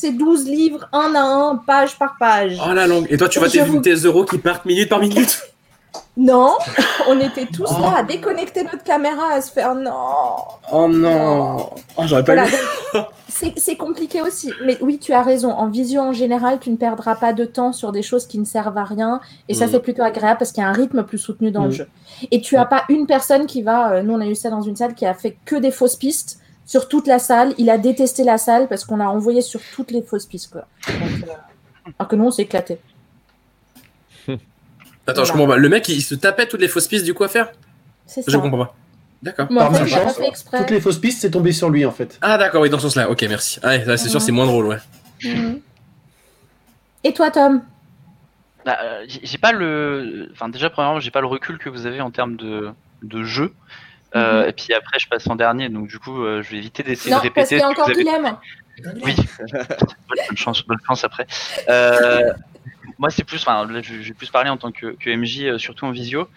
c- 0.00 0.08
ces 0.08 0.12
12 0.12 0.46
livres, 0.46 0.88
un 0.92 1.14
à 1.14 1.20
un, 1.20 1.56
page 1.56 1.98
par 1.98 2.16
page. 2.18 2.58
Oh 2.66 2.72
la 2.72 2.86
langue. 2.86 3.06
Et 3.10 3.16
toi, 3.16 3.28
tu 3.28 3.38
vois 3.38 3.48
Je 3.48 3.52
tes, 3.54 3.60
vous- 3.62 3.80
tes 3.80 3.94
euros 3.94 4.24
qui 4.24 4.38
partent 4.38 4.64
minute 4.64 4.88
par 4.88 5.00
minute? 5.00 5.42
Non, 6.16 6.52
on 7.08 7.18
était 7.18 7.46
tous 7.52 7.66
Oh. 7.68 7.80
là 7.80 7.98
à 7.98 8.02
déconnecter 8.02 8.62
notre 8.64 8.82
caméra, 8.84 9.32
à 9.34 9.40
se 9.40 9.50
faire 9.50 9.74
non. 9.74 9.92
Oh 10.72 10.86
non. 10.88 11.70
Oh, 11.96 12.02
j'aurais 12.04 12.24
pas 12.24 12.34
Voilà, 12.34 13.08
c'est 13.28 13.54
c'est 13.58 13.76
compliqué 13.76 14.20
aussi. 14.20 14.52
Mais 14.64 14.76
oui, 14.80 14.98
tu 14.98 15.12
as 15.12 15.22
raison. 15.22 15.50
En 15.52 15.68
visio, 15.68 16.00
en 16.00 16.12
général, 16.12 16.58
tu 16.60 16.70
ne 16.70 16.76
perdras 16.76 17.14
pas 17.14 17.32
de 17.32 17.44
temps 17.44 17.72
sur 17.72 17.90
des 17.92 18.02
choses 18.02 18.26
qui 18.26 18.38
ne 18.38 18.44
servent 18.44 18.76
à 18.78 18.84
rien. 18.84 19.20
Et 19.48 19.54
ça, 19.54 19.66
Mm. 19.66 19.70
c'est 19.72 19.80
plutôt 19.80 20.02
agréable 20.02 20.38
parce 20.38 20.52
qu'il 20.52 20.62
y 20.62 20.66
a 20.66 20.68
un 20.68 20.72
rythme 20.72 21.02
plus 21.04 21.18
soutenu 21.18 21.50
dans 21.50 21.62
le 21.64 21.68
Mm. 21.70 21.72
jeu. 21.72 21.88
Et 22.30 22.40
tu 22.40 22.56
as 22.56 22.66
pas 22.66 22.84
une 22.88 23.06
personne 23.06 23.46
qui 23.46 23.62
va. 23.62 23.92
euh, 23.92 24.02
nous, 24.02 24.14
on 24.14 24.20
a 24.20 24.26
eu 24.26 24.34
ça 24.34 24.50
dans 24.50 24.62
une 24.62 24.76
salle 24.76 24.94
qui 24.94 25.06
a 25.06 25.14
fait 25.14 25.36
que 25.44 25.56
des 25.56 25.70
fausses 25.70 25.96
pistes 25.96 26.38
sur 26.70 26.88
toute 26.88 27.08
la 27.08 27.18
salle. 27.18 27.52
Il 27.58 27.68
a 27.68 27.78
détesté 27.78 28.22
la 28.22 28.38
salle 28.38 28.68
parce 28.68 28.84
qu'on 28.84 29.00
a 29.00 29.06
envoyé 29.06 29.42
sur 29.42 29.60
toutes 29.74 29.90
les 29.90 30.02
fausses 30.02 30.26
pistes. 30.26 30.52
Quoi. 30.52 30.68
Donc, 30.86 31.28
euh, 31.28 31.32
alors 31.98 32.08
que 32.08 32.14
nous, 32.14 32.26
on 32.26 32.30
s'est 32.30 32.42
éclaté. 32.42 32.78
Attends, 35.08 35.24
je 35.24 35.32
comprends 35.32 35.48
pas. 35.48 35.56
Le 35.56 35.68
mec, 35.68 35.88
il 35.88 36.00
se 36.00 36.14
tapait 36.14 36.46
toutes 36.46 36.60
les 36.60 36.68
fausses 36.68 36.86
pistes 36.86 37.04
du 37.04 37.12
coup 37.12 37.24
à 37.24 37.28
faire 37.28 37.50
C'est 38.06 38.22
ça. 38.22 38.30
Je 38.30 38.36
comprends 38.36 38.66
pas. 38.66 38.76
D'accord. 39.20 39.48
Mais 39.50 39.60
en 39.60 39.72
Par 39.72 39.84
fait, 39.84 40.20
pas 40.20 40.26
exprès. 40.28 40.58
Toutes 40.60 40.70
les 40.70 40.80
fausses 40.80 40.98
pistes, 40.98 41.20
c'est 41.20 41.32
tombé 41.32 41.50
sur 41.50 41.70
lui 41.70 41.84
en 41.84 41.90
fait. 41.90 42.16
Ah 42.22 42.38
d'accord, 42.38 42.62
oui, 42.62 42.70
dans 42.70 42.78
ce 42.78 42.84
sens-là. 42.84 43.10
Ok, 43.10 43.20
merci. 43.28 43.58
Ah, 43.64 43.96
c'est 43.96 44.08
sûr, 44.08 44.22
c'est 44.22 44.30
moins 44.30 44.46
drôle, 44.46 44.66
ouais. 44.66 44.78
Et 47.02 47.12
toi, 47.12 47.32
Tom? 47.32 47.62
Bah, 48.64 48.78
euh, 48.80 49.04
j'ai 49.08 49.20
j'ai 49.24 49.38
pas 49.38 49.50
le. 49.50 50.28
Enfin, 50.32 50.48
déjà, 50.48 50.70
premièrement, 50.70 51.00
j'ai 51.00 51.10
pas 51.10 51.20
le 51.20 51.26
recul 51.26 51.58
que 51.58 51.68
vous 51.68 51.86
avez 51.86 52.00
en 52.00 52.12
termes 52.12 52.36
de, 52.36 52.70
de 53.02 53.24
jeu. 53.24 53.52
Euh, 54.16 54.48
Et 54.48 54.52
puis 54.52 54.72
après, 54.74 54.98
je 54.98 55.08
passe 55.08 55.26
en 55.28 55.36
dernier, 55.36 55.68
donc 55.68 55.88
du 55.88 55.98
coup, 55.98 56.22
euh, 56.24 56.42
je 56.42 56.50
vais 56.50 56.58
éviter 56.58 56.82
d'essayer 56.82 57.10
de 57.10 57.16
Non, 57.16 57.20
parce 57.34 57.48
répéter. 57.48 57.48
qu'il 57.48 57.58
y 57.58 57.62
a 57.62 57.68
encore 57.68 57.84
vous 57.86 57.90
avez- 57.92 58.02
Guilhem. 58.04 58.36
Oui. 59.02 59.14
bonne 60.08 60.36
chance, 60.36 60.62
bonne 60.66 60.78
chance 60.86 61.04
après. 61.04 61.26
Euh, 61.68 62.32
moi, 62.98 63.10
c'est 63.10 63.24
plus, 63.24 63.36
enfin, 63.42 63.66
là, 63.70 63.80
je, 63.82 63.94
vais 63.94 64.14
plus 64.14 64.30
parler 64.30 64.50
en 64.50 64.56
tant 64.56 64.72
que, 64.72 64.96
que 64.98 65.10
MJ, 65.14 65.42
euh, 65.44 65.58
surtout 65.58 65.84
en 65.86 65.90
visio. 65.90 66.28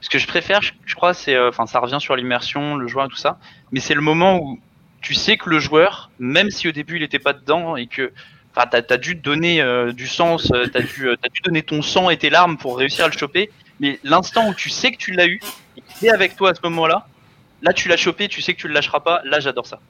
Ce 0.00 0.08
que 0.08 0.18
je 0.18 0.26
préfère, 0.26 0.62
je, 0.62 0.72
je 0.86 0.94
crois, 0.94 1.14
c'est, 1.14 1.34
euh, 1.34 1.48
enfin, 1.50 1.66
ça 1.66 1.78
revient 1.78 1.98
sur 2.00 2.16
l'immersion, 2.16 2.76
le 2.76 2.86
joueur 2.88 3.06
et 3.06 3.08
tout 3.08 3.16
ça. 3.16 3.38
Mais 3.72 3.80
c'est 3.80 3.94
le 3.94 4.00
moment 4.00 4.38
où 4.38 4.58
tu 5.02 5.14
sais 5.14 5.36
que 5.36 5.50
le 5.50 5.58
joueur, 5.58 6.10
même 6.18 6.50
si 6.50 6.68
au 6.68 6.72
début 6.72 6.96
il 6.96 7.02
était 7.02 7.18
pas 7.18 7.32
dedans 7.32 7.76
et 7.76 7.86
que, 7.86 8.12
enfin, 8.54 8.66
t'as 8.70 8.82
as 8.88 8.96
dû 8.96 9.14
donner 9.14 9.60
euh, 9.60 9.92
du 9.92 10.06
sens, 10.06 10.50
euh, 10.52 10.66
t'as 10.72 10.80
dû, 10.82 11.08
euh, 11.08 11.16
t'as 11.20 11.28
dû 11.28 11.40
donner 11.42 11.62
ton 11.62 11.82
sang 11.82 12.08
et 12.08 12.16
tes 12.16 12.30
larmes 12.30 12.56
pour 12.56 12.78
réussir 12.78 13.04
à 13.04 13.08
le 13.08 13.16
choper. 13.16 13.50
Mais 13.80 13.98
l'instant 14.04 14.48
où 14.48 14.54
tu 14.54 14.68
sais 14.70 14.92
que 14.92 14.98
tu 14.98 15.12
l'as 15.12 15.26
eu, 15.26 15.40
et 15.90 15.98
qu'il 15.98 16.08
est 16.08 16.12
avec 16.12 16.36
toi 16.36 16.50
à 16.50 16.54
ce 16.54 16.60
moment-là, 16.62 17.06
là 17.62 17.72
tu 17.72 17.88
l'as 17.88 17.96
chopé, 17.96 18.28
tu 18.28 18.40
sais 18.42 18.54
que 18.54 18.60
tu 18.60 18.68
le 18.68 18.74
lâcheras 18.74 19.00
pas. 19.00 19.20
Là, 19.24 19.40
j'adore 19.40 19.66
ça. 19.66 19.80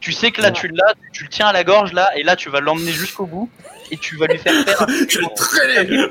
Tu 0.00 0.12
sais 0.12 0.30
que 0.30 0.40
là 0.40 0.52
tu 0.52 0.68
l'as, 0.68 0.94
tu 1.12 1.24
le 1.24 1.28
tiens 1.28 1.48
à 1.48 1.52
la 1.52 1.64
gorge 1.64 1.92
là, 1.92 2.16
et 2.16 2.22
là 2.22 2.36
tu 2.36 2.50
vas 2.50 2.60
l'emmener 2.60 2.92
jusqu'au 2.92 3.26
bout 3.26 3.50
et 3.90 3.96
tu 3.96 4.16
vas 4.16 4.26
lui 4.26 4.38
faire 4.38 4.64
faire. 4.64 4.86
Je 5.08 5.18
vais 5.18 5.34
traîner. 5.34 6.08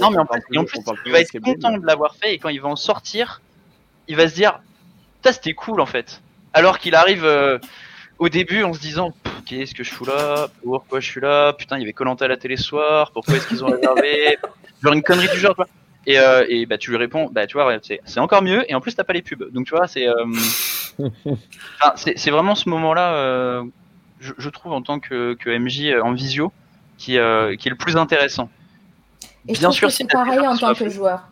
Non 0.00 0.10
mais 0.10 0.18
en 0.18 0.26
plus, 0.26 0.42
et 0.52 0.58
en 0.58 0.64
plus 0.64 0.78
il 1.06 1.12
va 1.12 1.20
être 1.20 1.38
content 1.38 1.78
de 1.78 1.86
l'avoir 1.86 2.14
fait 2.16 2.34
et 2.34 2.38
quand 2.38 2.50
il 2.50 2.60
va 2.60 2.68
en 2.68 2.76
sortir, 2.76 3.40
il 4.06 4.16
va 4.16 4.28
se 4.28 4.34
dire, 4.34 4.60
ça 5.24 5.32
c'était 5.32 5.54
cool 5.54 5.80
en 5.80 5.86
fait. 5.86 6.20
Alors 6.52 6.78
qu'il 6.78 6.94
arrive 6.94 7.24
euh, 7.24 7.58
au 8.18 8.28
début 8.28 8.62
en 8.64 8.74
se 8.74 8.80
disant, 8.80 9.14
qu'est-ce 9.46 9.74
que 9.74 9.82
je 9.82 9.90
fous 9.92 10.04
là? 10.04 10.48
Pourquoi 10.62 11.00
je 11.00 11.10
suis 11.10 11.20
là? 11.20 11.52
Putain, 11.54 11.76
il 11.78 11.80
y 11.80 11.84
avait 11.84 11.92
Colanta 11.92 12.26
à 12.26 12.28
la 12.28 12.36
télé 12.36 12.56
ce 12.56 12.64
soir. 12.64 13.12
Pourquoi 13.12 13.36
est-ce 13.36 13.48
qu'ils 13.48 13.64
ont 13.64 13.68
réservé? 13.68 14.36
Genre 14.82 14.92
une 14.92 15.02
connerie 15.02 15.28
du 15.28 15.38
genre, 15.38 15.52
tu 15.52 15.56
vois. 15.56 15.68
Et, 16.06 16.18
euh, 16.20 16.44
et 16.48 16.66
bah 16.66 16.78
tu 16.78 16.90
lui 16.90 16.96
réponds, 16.98 17.28
bah 17.32 17.46
tu 17.46 17.54
vois, 17.54 17.66
ouais, 17.66 17.78
c'est 17.82 18.00
c'est 18.04 18.20
encore 18.20 18.42
mieux. 18.42 18.64
Et 18.70 18.74
en 18.74 18.80
plus 18.80 18.94
t'as 18.94 19.04
pas 19.04 19.12
les 19.12 19.22
pubs. 19.22 19.50
Donc 19.52 19.66
tu 19.66 19.74
vois, 19.74 19.88
c'est, 19.88 20.06
euh, 20.08 20.24
c'est 21.96 22.30
vraiment 22.30 22.54
ce 22.54 22.68
moment-là, 22.68 23.14
euh, 23.14 23.64
je, 24.20 24.32
je 24.38 24.48
trouve 24.50 24.72
en 24.72 24.82
tant 24.82 24.98
que, 25.00 25.34
que 25.34 25.50
MJ 25.50 25.94
en 26.02 26.12
visio, 26.12 26.52
qui, 26.98 27.18
euh, 27.18 27.56
qui 27.56 27.68
est 27.68 27.70
le 27.70 27.76
plus 27.76 27.96
intéressant. 27.96 28.48
Et 29.48 29.54
je 29.54 29.60
Bien 29.60 29.70
sûr, 29.70 29.90
c'est 29.90 30.10
pareil 30.10 30.46
en 30.46 30.56
tant 30.56 30.74
que 30.74 30.88
joueur. 30.88 31.28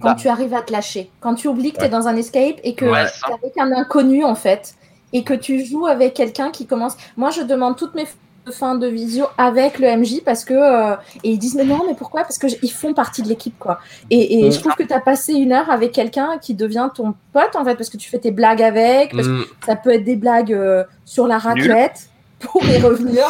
Quand 0.00 0.10
Bah. 0.10 0.14
tu 0.14 0.28
arrives 0.28 0.54
à 0.54 0.62
te 0.62 0.72
lâcher, 0.72 1.10
quand 1.20 1.34
tu 1.34 1.48
oublies 1.48 1.72
que 1.72 1.78
tu 1.78 1.82
es 1.82 1.84
Ouais. 1.84 1.90
dans 1.90 2.06
un 2.08 2.16
escape 2.16 2.60
et 2.62 2.74
que 2.74 2.84
Ouais, 2.84 3.06
tu 3.10 3.30
es 3.30 3.34
avec 3.34 3.58
un 3.58 3.72
inconnu 3.72 4.24
en 4.24 4.34
fait, 4.36 4.74
et 5.12 5.24
que 5.24 5.34
tu 5.34 5.64
joues 5.64 5.86
avec 5.86 6.14
quelqu'un 6.14 6.50
qui 6.50 6.66
commence. 6.66 6.96
Moi, 7.16 7.30
je 7.30 7.42
demande 7.42 7.76
toutes 7.76 7.94
mes 7.94 8.06
fins 8.50 8.74
de 8.74 8.86
visio 8.86 9.26
avec 9.38 9.78
le 9.78 9.88
MJ 9.96 10.20
parce 10.24 10.44
que. 10.44 10.54
euh, 10.54 10.96
Et 11.24 11.30
ils 11.30 11.38
disent, 11.38 11.54
mais 11.54 11.64
non, 11.64 11.82
mais 11.86 11.94
pourquoi? 11.94 12.22
Parce 12.22 12.38
qu'ils 12.38 12.72
font 12.72 12.94
partie 12.94 13.22
de 13.22 13.28
l'équipe, 13.28 13.58
quoi. 13.58 13.78
Et, 14.10 14.40
et 14.44 14.48
Mm. 14.48 14.52
je 14.52 14.58
trouve 14.60 14.74
que 14.74 14.82
tu 14.82 14.92
as 14.92 15.00
passé 15.00 15.32
une 15.34 15.52
heure 15.52 15.70
avec 15.70 15.92
quelqu'un 15.92 16.38
qui 16.40 16.54
devient 16.54 16.88
ton 16.94 17.14
pote 17.32 17.54
en 17.56 17.64
fait, 17.64 17.74
parce 17.76 17.90
que 17.90 17.96
tu 17.96 18.08
fais 18.08 18.18
tes 18.18 18.30
blagues 18.30 18.62
avec, 18.62 19.14
parce 19.14 19.28
Mm. 19.28 19.42
que 19.42 19.48
ça 19.66 19.76
peut 19.76 19.90
être 19.90 20.04
des 20.04 20.16
blagues 20.16 20.52
euh, 20.52 20.84
sur 21.04 21.26
la 21.26 21.38
raclette. 21.38 22.08
Pour 22.40 22.62
y 22.64 22.80
revenir. 22.80 23.24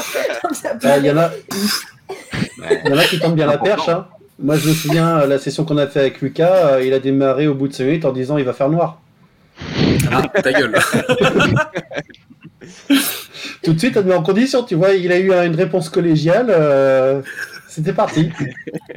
Ah, 0.85 0.99
Il 0.99 1.07
y 1.07 1.11
en 1.11 1.16
a, 1.16 1.28
Ouais. 1.31 2.81
il 2.85 2.90
y 2.90 2.93
en 2.93 2.99
a 2.99 3.05
qui 3.05 3.19
tentent 3.19 3.35
bien 3.36 3.47
la 3.47 3.57
perche. 3.59 3.89
hein. 3.89 4.07
Moi, 4.39 4.57
je 4.57 4.69
me 4.69 4.74
souviens, 4.74 5.20
euh, 5.20 5.27
la 5.27 5.39
session 5.39 5.65
qu'on 5.65 5.78
a 5.78 5.86
fait 5.86 6.01
avec 6.01 6.20
Lucas, 6.20 6.74
euh, 6.74 6.85
il 6.85 6.93
a 6.93 6.99
démarré 6.99 7.47
au 7.49 7.55
bout 7.55 7.69
de 7.69 7.73
5 7.73 7.85
minutes 7.85 8.05
en 8.05 8.12
disant 8.12 8.36
il 8.39 8.45
va 8.45 8.53
faire 8.53 8.69
noir. 8.69 9.01
Ah, 10.12 10.28
ta 10.43 10.53
gueule. 10.53 10.74
Tout 13.62 13.72
de 13.72 13.78
suite, 13.78 13.96
on 13.96 14.02
te 14.02 14.06
met 14.08 14.14
en 14.14 14.22
condition, 14.22 14.62
tu 14.62 14.74
vois, 14.74 14.92
il 14.94 15.10
a 15.12 15.18
eu 15.18 15.32
une 15.46 15.54
réponse 15.56 15.88
collégiale, 15.88 16.46
euh, 16.50 17.22
c'était 17.68 17.92
parti. 17.92 18.30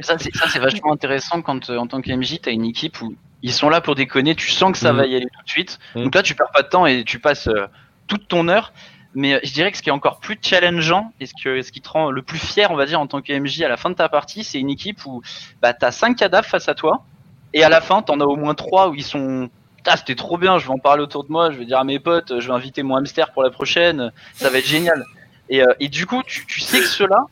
Ça, 0.00 0.16
c'est 0.18 0.58
vachement 0.58 0.92
intéressant 0.92 1.42
quand, 1.42 1.70
euh, 1.70 1.76
en 1.76 1.86
tant 1.86 2.00
qu'MJ, 2.00 2.40
tu 2.42 2.48
as 2.48 2.52
une 2.52 2.64
équipe 2.64 3.00
où 3.02 3.14
ils 3.42 3.52
sont 3.52 3.68
là 3.68 3.80
pour 3.80 3.94
déconner, 3.94 4.34
tu 4.34 4.50
sens 4.50 4.72
que 4.72 4.78
ça 4.78 4.92
Mm. 4.92 4.96
va 4.96 5.06
y 5.06 5.16
aller 5.16 5.26
tout 5.26 5.44
de 5.44 5.50
suite. 5.50 5.78
Mm. 5.94 6.04
Donc 6.04 6.14
là, 6.14 6.22
tu 6.22 6.34
perds 6.34 6.50
pas 6.52 6.62
de 6.62 6.68
temps 6.68 6.86
et 6.86 7.04
tu 7.04 7.18
passes 7.18 7.48
euh, 7.48 7.66
toute 8.06 8.28
ton 8.28 8.48
heure. 8.48 8.72
Mais 9.14 9.40
je 9.44 9.52
dirais 9.52 9.70
que 9.70 9.76
ce 9.76 9.82
qui 9.82 9.90
est 9.90 9.92
encore 9.92 10.20
plus 10.20 10.38
challengeant 10.40 11.12
et 11.20 11.26
ce, 11.26 11.32
que, 11.42 11.60
ce 11.60 11.70
qui 11.70 11.82
te 11.82 11.88
rend 11.90 12.10
le 12.10 12.22
plus 12.22 12.38
fier, 12.38 12.70
on 12.70 12.76
va 12.76 12.86
dire, 12.86 12.98
en 12.98 13.06
tant 13.06 13.20
qu'MJ 13.20 13.60
à 13.62 13.68
la 13.68 13.76
fin 13.76 13.90
de 13.90 13.94
ta 13.94 14.08
partie, 14.08 14.42
c'est 14.42 14.58
une 14.58 14.70
équipe 14.70 15.04
où 15.04 15.20
bah, 15.60 15.74
tu 15.74 15.84
as 15.84 15.90
5 15.90 16.16
cadavres 16.16 16.46
face 16.48 16.68
à 16.68 16.74
toi 16.74 17.04
et 17.52 17.62
à 17.62 17.68
la 17.68 17.82
fin, 17.82 18.00
tu 18.00 18.10
en 18.10 18.20
as 18.20 18.24
au 18.24 18.36
moins 18.36 18.54
3 18.54 18.88
où 18.88 18.94
ils 18.94 19.04
sont. 19.04 19.50
Ah, 19.86 19.96
c'était 19.96 20.14
trop 20.14 20.38
bien, 20.38 20.58
je 20.58 20.66
vais 20.66 20.72
en 20.72 20.78
parler 20.78 21.02
autour 21.02 21.24
de 21.24 21.32
moi, 21.32 21.50
je 21.50 21.58
vais 21.58 21.64
dire 21.64 21.78
à 21.78 21.84
mes 21.84 21.98
potes, 21.98 22.38
je 22.40 22.46
vais 22.46 22.54
inviter 22.54 22.82
mon 22.82 22.96
hamster 22.96 23.32
pour 23.32 23.42
la 23.42 23.50
prochaine, 23.50 24.12
ça 24.34 24.48
va 24.48 24.58
être 24.58 24.66
génial. 24.66 25.04
Et, 25.48 25.62
euh, 25.62 25.74
et 25.80 25.88
du 25.88 26.06
coup, 26.06 26.22
tu, 26.24 26.46
tu 26.46 26.60
sais 26.60 26.78
que 26.78 26.86
ceux-là, 26.86 27.26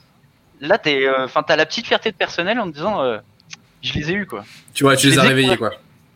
là, 0.61 0.79
t'es, 0.79 1.07
euh, 1.07 1.27
t'as 1.47 1.57
la 1.57 1.67
petite 1.67 1.87
fierté 1.87 2.11
de 2.11 2.17
personnel 2.17 2.59
en 2.59 2.69
te 2.69 2.75
disant, 2.75 3.03
euh, 3.03 3.19
je 3.83 3.93
les 3.95 4.11
ai 4.11 4.15
eus, 4.15 4.27
quoi. 4.27 4.45
Tu 4.75 4.85
vois, 4.85 4.97
tu 4.97 5.09
les 5.09 5.15
Je 5.15 5.21
as 5.21 5.23
les 5.23 5.29
réveillés, 5.29 5.57
quoi. 5.57 5.71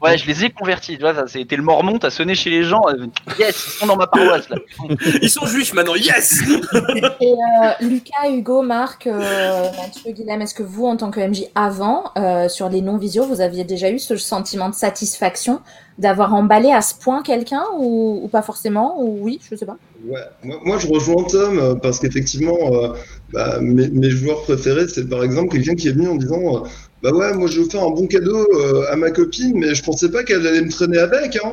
Ouais, 0.04 0.18
je 0.18 0.26
les 0.26 0.44
ai 0.44 0.50
convertis. 0.50 0.96
Tu 0.96 1.00
vois, 1.00 1.14
ça, 1.14 1.26
c'était 1.26 1.56
le 1.56 1.62
mormon, 1.62 1.98
t'as 1.98 2.10
sonné 2.10 2.34
chez 2.34 2.50
les 2.50 2.62
gens. 2.62 2.82
euh, 2.88 3.06
yes, 3.38 3.56
ils 3.66 3.78
sont 3.80 3.86
dans 3.86 3.96
ma 3.96 4.06
paroisse, 4.06 4.48
là. 4.50 4.56
Ils 5.22 5.30
sont 5.30 5.46
juifs 5.46 5.72
maintenant, 5.72 5.94
yes 5.94 6.42
Et 7.20 7.32
euh, 7.32 7.70
Lucas, 7.80 8.28
Hugo, 8.30 8.60
Marc, 8.62 9.06
euh, 9.06 9.70
Mathieu, 9.80 10.12
Guilhem, 10.12 10.42
est-ce 10.42 10.54
que 10.54 10.62
vous, 10.62 10.84
en 10.86 10.96
tant 10.98 11.10
que 11.10 11.20
MJ 11.20 11.44
avant, 11.54 12.04
euh, 12.18 12.48
sur 12.48 12.68
les 12.68 12.82
non-visio, 12.82 13.24
vous 13.24 13.40
aviez 13.40 13.64
déjà 13.64 13.90
eu 13.90 13.98
ce 13.98 14.16
sentiment 14.16 14.68
de 14.68 14.74
satisfaction 14.74 15.60
d'avoir 15.96 16.34
emballé 16.34 16.72
à 16.72 16.82
ce 16.82 16.94
point 16.94 17.22
quelqu'un 17.22 17.62
ou, 17.78 18.20
ou 18.24 18.28
pas 18.28 18.42
forcément 18.42 19.00
Ou 19.00 19.18
oui, 19.22 19.40
je 19.48 19.54
sais 19.56 19.64
pas. 19.64 19.76
Ouais, 20.06 20.20
moi, 20.42 20.58
moi, 20.64 20.78
je 20.78 20.88
rejoins 20.88 21.24
Tom 21.24 21.78
parce 21.80 22.00
qu'effectivement, 22.00 22.56
euh, 22.72 22.88
bah, 23.32 23.58
mes, 23.60 23.88
mes 23.88 24.10
joueurs 24.10 24.42
préférés, 24.42 24.88
c'est 24.88 25.08
par 25.08 25.22
exemple 25.22 25.50
quelqu'un 25.54 25.74
qui 25.76 25.88
est 25.88 25.92
venu 25.92 26.08
en 26.08 26.16
disant 26.16 26.64
euh, 26.64 26.68
Bah 27.04 27.10
ouais, 27.12 27.34
moi 27.34 27.48
je 27.48 27.60
veux 27.60 27.68
faire 27.68 27.82
un 27.82 27.90
bon 27.90 28.06
cadeau 28.06 28.48
euh, 28.54 28.90
à 28.90 28.96
ma 28.96 29.10
copine, 29.10 29.52
mais 29.58 29.74
je 29.74 29.82
pensais 29.82 30.10
pas 30.10 30.24
qu'elle 30.24 30.46
allait 30.46 30.62
me 30.62 30.70
traîner 30.70 30.96
avec. 30.96 31.36
Hein. 31.36 31.52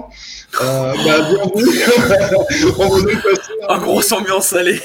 Euh, 0.61 0.93
bah, 1.05 1.27
bienvenue 1.29 1.77
On 2.79 2.87
va 2.87 3.01
donc 3.01 3.21
passer 3.21 3.51
Un 3.67 3.77
grosse 3.79 4.13
ambiance 4.13 4.47
salée. 4.47 4.79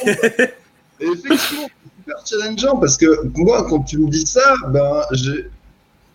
Effectivement, 0.98 1.68
c'est 1.68 1.96
super 1.96 2.16
challengeant 2.26 2.76
parce 2.78 2.96
que 2.96 3.06
moi, 3.36 3.64
quand 3.68 3.84
tu 3.84 3.98
me 3.98 4.10
dis 4.10 4.26
ça, 4.26 4.56
ben, 4.70 5.02
j'ai 5.12 5.48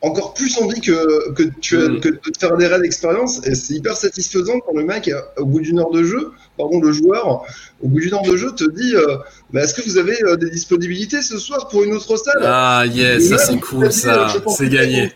encore 0.03 0.33
plus 0.33 0.57
envie 0.57 0.81
que, 0.81 1.31
que, 1.33 1.43
tu 1.61 1.77
as, 1.77 1.87
Mm. 1.87 1.99
que 1.99 2.09
de 2.09 2.15
te 2.17 2.39
faire 2.39 2.57
des 2.57 2.65
réelles 2.65 2.85
expériences. 2.85 3.45
Et 3.45 3.53
c'est 3.53 3.75
hyper 3.75 3.95
satisfaisant 3.95 4.59
quand 4.65 4.75
le 4.75 4.83
mec, 4.83 5.11
au 5.37 5.45
bout 5.45 5.59
d'une 5.59 5.77
heure 5.79 5.91
de 5.91 6.03
jeu, 6.03 6.31
pardon, 6.57 6.79
le 6.81 6.91
joueur, 6.91 7.43
au 7.81 7.87
bout 7.87 7.99
d'une 7.99 8.13
heure 8.15 8.23
de 8.23 8.35
jeu, 8.35 8.51
te 8.51 8.67
dit 8.69 8.95
euh, 8.95 9.17
bah, 9.53 9.61
Est-ce 9.63 9.75
que 9.75 9.83
vous 9.83 9.97
avez 9.99 10.17
euh, 10.23 10.37
des 10.37 10.49
disponibilités 10.49 11.21
ce 11.21 11.37
soir 11.37 11.67
pour 11.67 11.83
une 11.83 11.93
autre 11.93 12.17
salle? 12.17 12.41
Ah, 12.43 12.83
yes, 12.87 13.29
ça 13.29 13.37
c'est 13.37 13.59
cool, 13.59 13.91
ça. 13.91 14.27
C'est 14.57 14.69
gagné. 14.69 15.11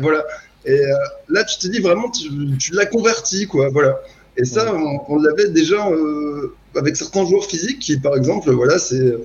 Voilà. 0.00 0.24
Et 0.64 0.78
euh, 0.78 0.94
là, 1.28 1.42
tu 1.42 1.58
te 1.58 1.66
dis 1.66 1.80
vraiment, 1.80 2.08
tu, 2.10 2.28
tu 2.58 2.72
l'as 2.72 2.86
converti, 2.86 3.46
quoi. 3.48 3.68
Voilà. 3.70 3.98
Et 4.36 4.44
ça, 4.44 4.72
on, 4.72 5.00
on 5.08 5.16
l'avait 5.20 5.48
déjà 5.48 5.88
euh, 5.88 6.54
avec 6.76 6.96
certains 6.96 7.26
joueurs 7.26 7.44
physiques 7.46 7.80
qui, 7.80 7.98
par 7.98 8.14
exemple, 8.16 8.50
voilà, 8.52 8.78
c'est 8.78 9.16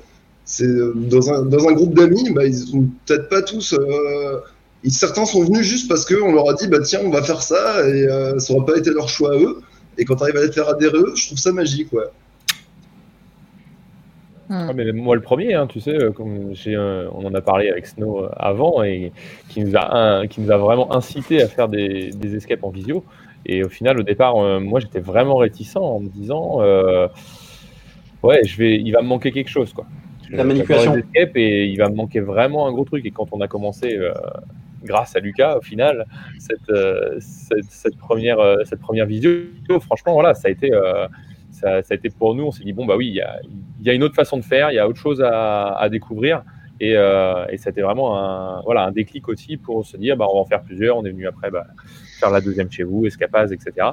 c'est 0.47 0.67
dans 0.95 1.31
un, 1.31 1.41
dans 1.43 1.67
un 1.67 1.73
groupe 1.73 1.95
d'amis, 1.95 2.29
bah, 2.31 2.45
ils 2.45 2.55
sont 2.55 2.87
peut-être 3.05 3.29
pas 3.29 3.41
tous. 3.41 3.75
Ils- 4.85 4.91
certains 4.91 5.25
sont 5.25 5.43
venus 5.43 5.63
juste 5.63 5.89
parce 5.89 6.05
qu'on 6.05 6.31
leur 6.31 6.49
a 6.49 6.53
dit, 6.53 6.67
bah 6.67 6.79
tiens, 6.79 7.01
on 7.03 7.09
va 7.09 7.21
faire 7.23 7.41
ça, 7.41 7.85
et 7.87 8.07
euh, 8.07 8.39
ça 8.39 8.53
n'aura 8.53 8.65
pas 8.65 8.77
été 8.77 8.91
leur 8.91 9.09
choix 9.09 9.33
à 9.33 9.37
eux. 9.37 9.61
Et 9.97 10.05
quand 10.05 10.15
tu 10.15 10.23
arrives 10.23 10.37
à 10.37 10.45
les 10.45 10.51
faire 10.51 10.69
adhérer 10.69 10.97
eux, 10.97 11.13
je 11.15 11.25
trouve 11.27 11.37
ça 11.37 11.51
magique, 11.51 11.91
ouais. 11.93 12.03
Ouais, 14.49 14.73
mais 14.75 14.91
moi 14.91 15.15
le 15.15 15.21
premier, 15.21 15.55
hein, 15.55 15.65
tu 15.65 15.79
sais, 15.79 15.95
euh, 15.95 16.11
comme 16.11 16.53
j'ai, 16.53 16.75
euh, 16.75 17.09
on 17.15 17.25
en 17.25 17.33
a 17.33 17.41
parlé 17.41 17.69
avec 17.69 17.87
Snow 17.87 18.25
euh, 18.25 18.29
avant 18.37 18.83
et 18.83 19.11
qui 19.49 19.61
nous 19.61 19.75
a 19.75 19.95
un- 19.95 20.27
qui 20.27 20.39
nous 20.39 20.51
a 20.51 20.57
vraiment 20.57 20.93
incité 20.93 21.41
à 21.41 21.47
faire 21.47 21.67
des, 21.67 22.11
des 22.11 22.35
escapes 22.35 22.63
en 22.63 22.69
visio. 22.69 23.03
Et 23.47 23.63
au 23.63 23.69
final, 23.69 23.99
au 23.99 24.03
départ, 24.03 24.37
euh, 24.37 24.59
moi 24.59 24.79
j'étais 24.79 24.99
vraiment 24.99 25.37
réticent 25.37 25.77
en 25.77 25.99
me 25.99 26.09
disant, 26.09 26.61
euh, 26.61 27.07
ouais, 28.21 28.41
je 28.45 28.57
vais, 28.57 28.75
il 28.75 28.91
va 28.91 29.01
me 29.01 29.07
manquer 29.07 29.31
quelque 29.31 29.49
chose, 29.49 29.73
quoi. 29.73 29.87
La 30.31 30.43
manipulation. 30.43 30.95
Et 31.15 31.65
il 31.65 31.77
va 31.77 31.89
me 31.89 31.95
manquer 31.95 32.19
vraiment 32.19 32.67
un 32.67 32.71
gros 32.71 32.85
truc. 32.85 33.05
Et 33.05 33.11
quand 33.11 33.27
on 33.31 33.41
a 33.41 33.47
commencé, 33.47 33.95
euh, 33.95 34.11
grâce 34.85 35.15
à 35.15 35.19
Lucas, 35.19 35.57
au 35.57 35.61
final, 35.61 36.05
cette, 36.39 36.69
euh, 36.69 37.19
première, 37.99 38.39
euh, 38.39 38.63
cette 38.63 38.79
première 38.79 39.05
visio, 39.05 39.31
franchement, 39.81 40.13
voilà, 40.13 40.33
ça 40.33 40.47
a 40.47 40.51
été. 40.51 40.73
euh, 40.73 41.07
ça, 41.55 41.77
a 41.89 41.93
été 41.93 42.09
pour 42.09 42.35
nous, 42.35 42.43
on 42.43 42.51
s'est 42.51 42.63
dit, 42.63 42.73
bon, 42.73 42.85
bah 42.85 42.95
oui, 42.97 43.07
il 43.07 43.15
y 43.15 43.89
a, 43.89 43.93
une 43.93 44.03
autre 44.03 44.15
façon 44.15 44.37
de 44.37 44.43
faire, 44.43 44.71
il 44.71 44.75
y 44.75 44.79
a 44.79 44.87
autre 44.87 44.99
chose 44.99 45.23
à, 45.25 45.87
découvrir. 45.89 46.43
Et, 46.81 46.97
euh, 46.97 47.45
ça 47.57 47.71
vraiment 47.71 48.19
un, 48.19 48.61
voilà, 48.61 48.83
un 48.85 48.91
déclic 48.91 49.29
aussi 49.29 49.57
pour 49.57 49.85
se 49.85 49.95
dire, 49.95 50.17
bah, 50.17 50.25
on 50.29 50.35
va 50.35 50.41
en 50.41 50.45
faire 50.45 50.61
plusieurs. 50.61 50.97
On 50.97 51.05
est 51.05 51.11
venu 51.11 51.27
après 51.27 51.49
bah, 51.49 51.65
faire 52.19 52.29
la 52.29 52.41
deuxième 52.41 52.69
chez 52.69 52.83
vous, 52.83 53.05
Escapaz, 53.05 53.51
etc. 53.53 53.87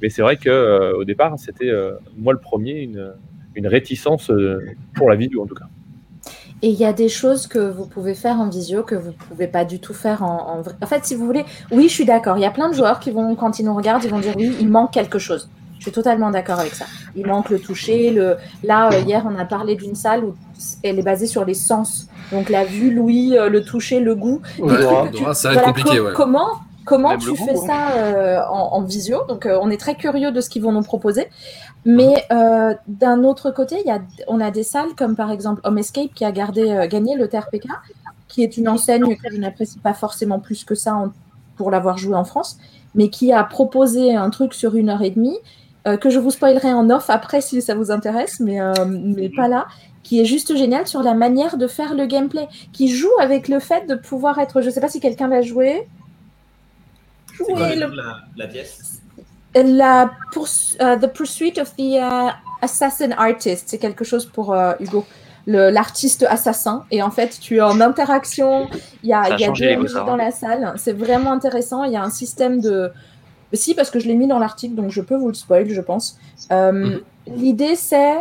Mais 0.00 0.08
c'est 0.08 0.22
vrai 0.22 0.36
que 0.36 0.48
euh, 0.48 0.96
au 0.96 1.04
départ, 1.04 1.38
c'était 1.38 1.68
euh, 1.68 1.94
moi 2.16 2.32
le 2.32 2.38
premier, 2.38 2.80
une, 2.82 3.12
une 3.54 3.66
réticence 3.66 4.30
euh, 4.30 4.60
pour 4.94 5.10
la 5.10 5.16
vidéo 5.16 5.42
en 5.42 5.46
tout 5.46 5.56
cas. 5.56 5.68
Et 6.62 6.68
il 6.70 6.74
y 6.76 6.84
a 6.84 6.92
des 6.92 7.08
choses 7.08 7.46
que 7.46 7.58
vous 7.58 7.86
pouvez 7.86 8.14
faire 8.14 8.36
en 8.40 8.48
visio 8.48 8.82
que 8.82 8.94
vous 8.96 9.12
pouvez 9.12 9.46
pas 9.46 9.64
du 9.64 9.78
tout 9.78 9.94
faire 9.94 10.22
en, 10.24 10.56
en 10.56 10.60
vrai. 10.62 10.74
En 10.82 10.86
fait, 10.86 11.04
si 11.04 11.14
vous 11.14 11.24
voulez, 11.24 11.44
oui, 11.70 11.84
je 11.88 11.94
suis 11.94 12.04
d'accord. 12.04 12.36
Il 12.36 12.40
y 12.40 12.46
a 12.46 12.50
plein 12.50 12.68
de 12.68 12.74
joueurs 12.74 12.98
qui 12.98 13.10
vont, 13.12 13.34
quand 13.36 13.58
ils 13.60 13.64
nous 13.64 13.74
regardent, 13.74 14.02
ils 14.04 14.10
vont 14.10 14.18
dire 14.18 14.34
oui, 14.36 14.56
il 14.60 14.68
manque 14.68 14.92
quelque 14.92 15.18
chose. 15.20 15.48
Je 15.78 15.84
suis 15.84 15.92
totalement 15.92 16.30
d'accord 16.32 16.58
avec 16.58 16.74
ça. 16.74 16.86
Il 17.14 17.26
manque 17.28 17.50
le 17.50 17.60
toucher. 17.60 18.10
Le... 18.10 18.36
Là, 18.64 18.90
euh, 18.92 18.98
hier, 19.06 19.24
on 19.32 19.38
a 19.38 19.44
parlé 19.44 19.76
d'une 19.76 19.94
salle 19.94 20.24
où 20.24 20.34
elle 20.82 20.98
est 20.98 21.02
basée 21.02 21.28
sur 21.28 21.44
les 21.44 21.54
sens. 21.54 22.08
Donc 22.32 22.48
la 22.50 22.64
vue, 22.64 22.92
l'ouïe, 22.92 23.38
euh, 23.38 23.48
le 23.48 23.62
toucher, 23.62 24.00
le 24.00 24.16
goût. 24.16 24.40
Ouais, 24.58 24.76
que 25.10 25.16
tu- 25.16 25.22
ça 25.54 25.60
va 25.62 25.68
être 25.68 25.76
compliqué, 25.76 25.98
co- 25.98 26.04
ouais. 26.06 26.12
Comment, 26.16 26.48
comment 26.88 27.10
Même 27.10 27.18
tu 27.20 27.36
fais 27.36 27.54
goût, 27.54 27.62
hein. 27.64 27.66
ça 27.66 27.96
euh, 27.96 28.40
en, 28.50 28.74
en 28.76 28.82
visio? 28.82 29.18
Donc 29.28 29.46
euh, 29.46 29.58
on 29.60 29.70
est 29.70 29.76
très 29.78 29.94
curieux 29.94 30.32
de 30.32 30.40
ce 30.40 30.48
qu'ils 30.50 30.62
vont 30.62 30.72
nous 30.72 30.82
proposer. 30.82 31.28
Mais 31.84 32.24
euh, 32.32 32.74
d'un 32.86 33.22
autre 33.24 33.50
côté, 33.50 33.82
y 33.86 33.90
a, 33.90 34.00
on 34.26 34.40
a 34.40 34.50
des 34.50 34.62
salles 34.64 34.94
comme 34.96 35.14
par 35.16 35.30
exemple 35.30 35.60
Home 35.64 35.78
Escape 35.78 36.12
qui 36.14 36.24
a 36.24 36.32
gardé, 36.32 36.86
gagné 36.90 37.16
le 37.16 37.28
TRPK, 37.28 37.66
qui 38.28 38.42
est 38.42 38.56
une 38.56 38.68
enseigne 38.68 39.16
que 39.16 39.30
je 39.30 39.36
n'apprécie 39.38 39.78
pas 39.78 39.94
forcément 39.94 40.38
plus 40.40 40.64
que 40.64 40.74
ça 40.74 40.94
en- 40.96 41.12
pour 41.56 41.70
l'avoir 41.70 41.96
joué 41.98 42.14
en 42.14 42.24
France, 42.24 42.58
mais 42.94 43.08
qui 43.08 43.32
a 43.32 43.42
proposé 43.44 44.14
un 44.14 44.30
truc 44.30 44.54
sur 44.54 44.74
une 44.74 44.88
heure 44.90 45.02
et 45.02 45.10
demie 45.10 45.38
que 46.00 46.10
je 46.10 46.18
vous 46.18 46.30
spoilerai 46.30 46.72
en 46.74 46.90
off 46.90 47.08
après 47.08 47.40
si 47.40 47.62
ça 47.62 47.74
vous 47.74 47.90
intéresse, 47.90 48.40
mais, 48.40 48.58
mais 48.86 49.30
pas 49.30 49.48
là, 49.48 49.66
qui 50.02 50.20
est 50.20 50.26
juste 50.26 50.54
génial 50.54 50.86
sur 50.86 51.02
la 51.02 51.14
manière 51.14 51.56
de 51.56 51.66
faire 51.66 51.94
le 51.94 52.04
gameplay, 52.04 52.46
qui 52.74 52.88
joue 52.88 53.08
avec 53.20 53.48
le 53.48 53.58
fait 53.58 53.86
de 53.88 53.94
pouvoir 53.94 54.38
être, 54.38 54.60
je 54.60 54.66
ne 54.66 54.70
sais 54.70 54.80
pas 54.82 54.88
si 54.88 55.00
quelqu'un 55.00 55.28
l'a 55.28 55.40
joué, 55.40 55.88
C'est 57.46 57.52
quoi 57.52 57.74
le 57.74 57.86
la, 57.94 58.18
la 58.36 58.46
pièce? 58.46 59.00
La 59.54 60.10
poursu- 60.32 60.76
euh, 60.80 60.96
The 60.96 61.06
Pursuit 61.12 61.58
of 61.58 61.74
the 61.76 61.94
euh, 62.00 62.28
Assassin 62.62 63.10
Artist, 63.16 63.64
c'est 63.68 63.78
quelque 63.78 64.04
chose 64.04 64.26
pour 64.26 64.52
euh, 64.52 64.74
Hugo, 64.80 65.04
le- 65.46 65.70
l'artiste 65.70 66.24
assassin. 66.28 66.84
Et 66.90 67.02
en 67.02 67.10
fait, 67.10 67.38
tu 67.40 67.56
es 67.56 67.60
en 67.60 67.80
interaction, 67.80 68.68
il 69.02 69.08
y 69.08 69.12
a, 69.12 69.30
il 69.30 69.40
y 69.40 69.44
a 69.44 69.50
deux 69.50 69.76
MJ 69.76 69.78
beaux-arts, 69.78 70.04
dans 70.06 70.12
hein. 70.14 70.16
la 70.18 70.30
salle, 70.30 70.74
c'est 70.76 70.92
vraiment 70.92 71.32
intéressant. 71.32 71.84
Il 71.84 71.92
y 71.92 71.96
a 71.96 72.02
un 72.02 72.10
système 72.10 72.60
de. 72.60 72.92
Si, 73.54 73.74
parce 73.74 73.90
que 73.90 73.98
je 73.98 74.06
l'ai 74.06 74.14
mis 74.14 74.26
dans 74.26 74.38
l'article, 74.38 74.74
donc 74.74 74.90
je 74.90 75.00
peux 75.00 75.16
vous 75.16 75.28
le 75.28 75.34
spoil, 75.34 75.68
je 75.70 75.80
pense. 75.80 76.18
Euh, 76.52 76.72
Mhm. 76.72 77.00
L'idée, 77.36 77.76
c'est. 77.76 78.16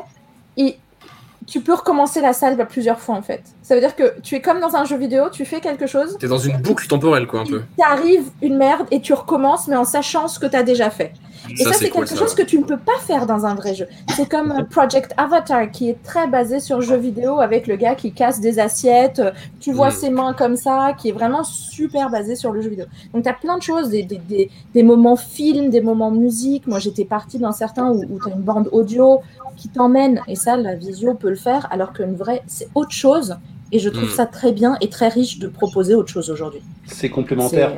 Tu 1.46 1.62
peux 1.62 1.74
recommencer 1.74 2.20
la 2.20 2.34
salle 2.34 2.58
bah, 2.58 2.66
plusieurs 2.66 3.00
fois 3.00 3.16
en 3.16 3.22
fait. 3.22 3.42
Ça 3.68 3.76
veut 3.76 3.82
dire 3.82 3.98
que 3.98 4.14
tu 4.22 4.36
es 4.36 4.40
comme 4.40 4.62
dans 4.62 4.78
un 4.78 4.86
jeu 4.86 4.96
vidéo, 4.96 5.26
tu 5.30 5.44
fais 5.44 5.60
quelque 5.60 5.88
chose, 5.88 6.16
T'es 6.22 6.30
dans 6.30 6.38
une 6.38 6.56
boucle 6.62 6.88
temporelle, 6.88 7.28
quoi, 7.28 7.42
un 7.42 7.46
peu. 7.46 7.64
t'arrives 7.78 8.30
une 8.42 8.56
merde 8.56 8.88
et 8.92 9.02
tu 9.02 9.12
recommences, 9.12 9.68
mais 9.68 9.76
en 9.76 9.84
sachant 9.84 10.30
ce 10.30 10.40
que 10.40 10.46
tu 10.46 10.56
as 10.56 10.64
déjà 10.64 10.90
fait. 10.90 11.12
Et 11.50 11.64
ça, 11.64 11.74
c'est 11.74 11.90
cool, 11.90 12.06
quelque 12.06 12.16
ça, 12.18 12.24
chose 12.24 12.34
que 12.34 12.44
tu 12.44 12.58
ne 12.60 12.64
peux 12.64 12.78
pas 12.78 12.98
faire 13.06 13.26
dans 13.26 13.46
un 13.46 13.56
vrai 13.56 13.76
jeu. 13.76 13.88
C'est 14.16 14.28
comme 14.30 14.52
euh, 14.54 14.64
Project 14.64 15.14
Avatar, 15.18 15.70
qui 15.70 15.90
est 15.90 16.02
très 16.02 16.28
basé 16.28 16.62
sur 16.62 16.82
jeu 16.82 16.96
vidéo 16.96 17.40
avec 17.42 17.68
le 17.68 17.76
gars 17.76 17.96
qui 17.96 18.14
casse 18.14 18.40
des 18.40 18.58
assiettes. 18.60 19.20
euh, 19.20 19.32
Tu 19.60 19.74
vois 19.74 19.90
Mm. 19.90 19.92
ses 19.92 20.10
mains 20.12 20.34
comme 20.34 20.56
ça, 20.56 20.94
qui 20.98 21.10
est 21.10 21.12
vraiment 21.12 21.44
super 21.44 22.10
basé 22.10 22.36
sur 22.38 22.54
le 22.54 22.62
jeu 22.62 22.70
vidéo. 22.70 22.86
Donc, 23.14 23.24
tu 23.24 23.30
as 23.30 23.34
plein 23.34 23.58
de 23.58 23.64
choses, 23.64 23.90
des, 23.90 24.04
des, 24.04 24.18
des, 24.18 24.50
des 24.74 24.84
moments 24.84 25.18
film, 25.18 25.70
des 25.70 25.82
moments 25.82 26.12
musique. 26.12 26.68
Moi, 26.68 26.80
j'étais 26.80 27.06
partie 27.06 27.38
dans 27.38 27.52
certains 27.52 27.90
où, 27.90 28.02
où 28.10 28.18
tu 28.24 28.30
as 28.30 28.34
une 28.34 28.42
bande 28.42 28.70
audio 28.72 29.20
qui 29.58 29.68
t'emmène. 29.68 30.22
Et 30.30 30.36
ça, 30.36 30.56
la 30.56 30.76
visio 30.76 31.16
peut 31.16 31.30
le 31.30 31.36
faire, 31.36 31.68
alors 31.70 31.92
qu'une 31.92 32.16
vraie, 32.16 32.44
c'est 32.48 32.70
autre 32.76 32.92
chose. 32.92 33.36
Et 33.72 33.80
je 33.80 33.90
trouve 33.90 34.10
Mm. 34.10 34.16
ça 34.16 34.26
très 34.26 34.52
bien 34.52 34.78
et 34.82 34.90
très 34.90 35.08
riche 35.10 35.40
de 35.40 35.48
proposer 35.48 35.94
autre 35.96 36.10
chose 36.12 36.30
aujourd'hui. 36.30 36.62
C'est 36.86 37.10
complémentaire. 37.10 37.74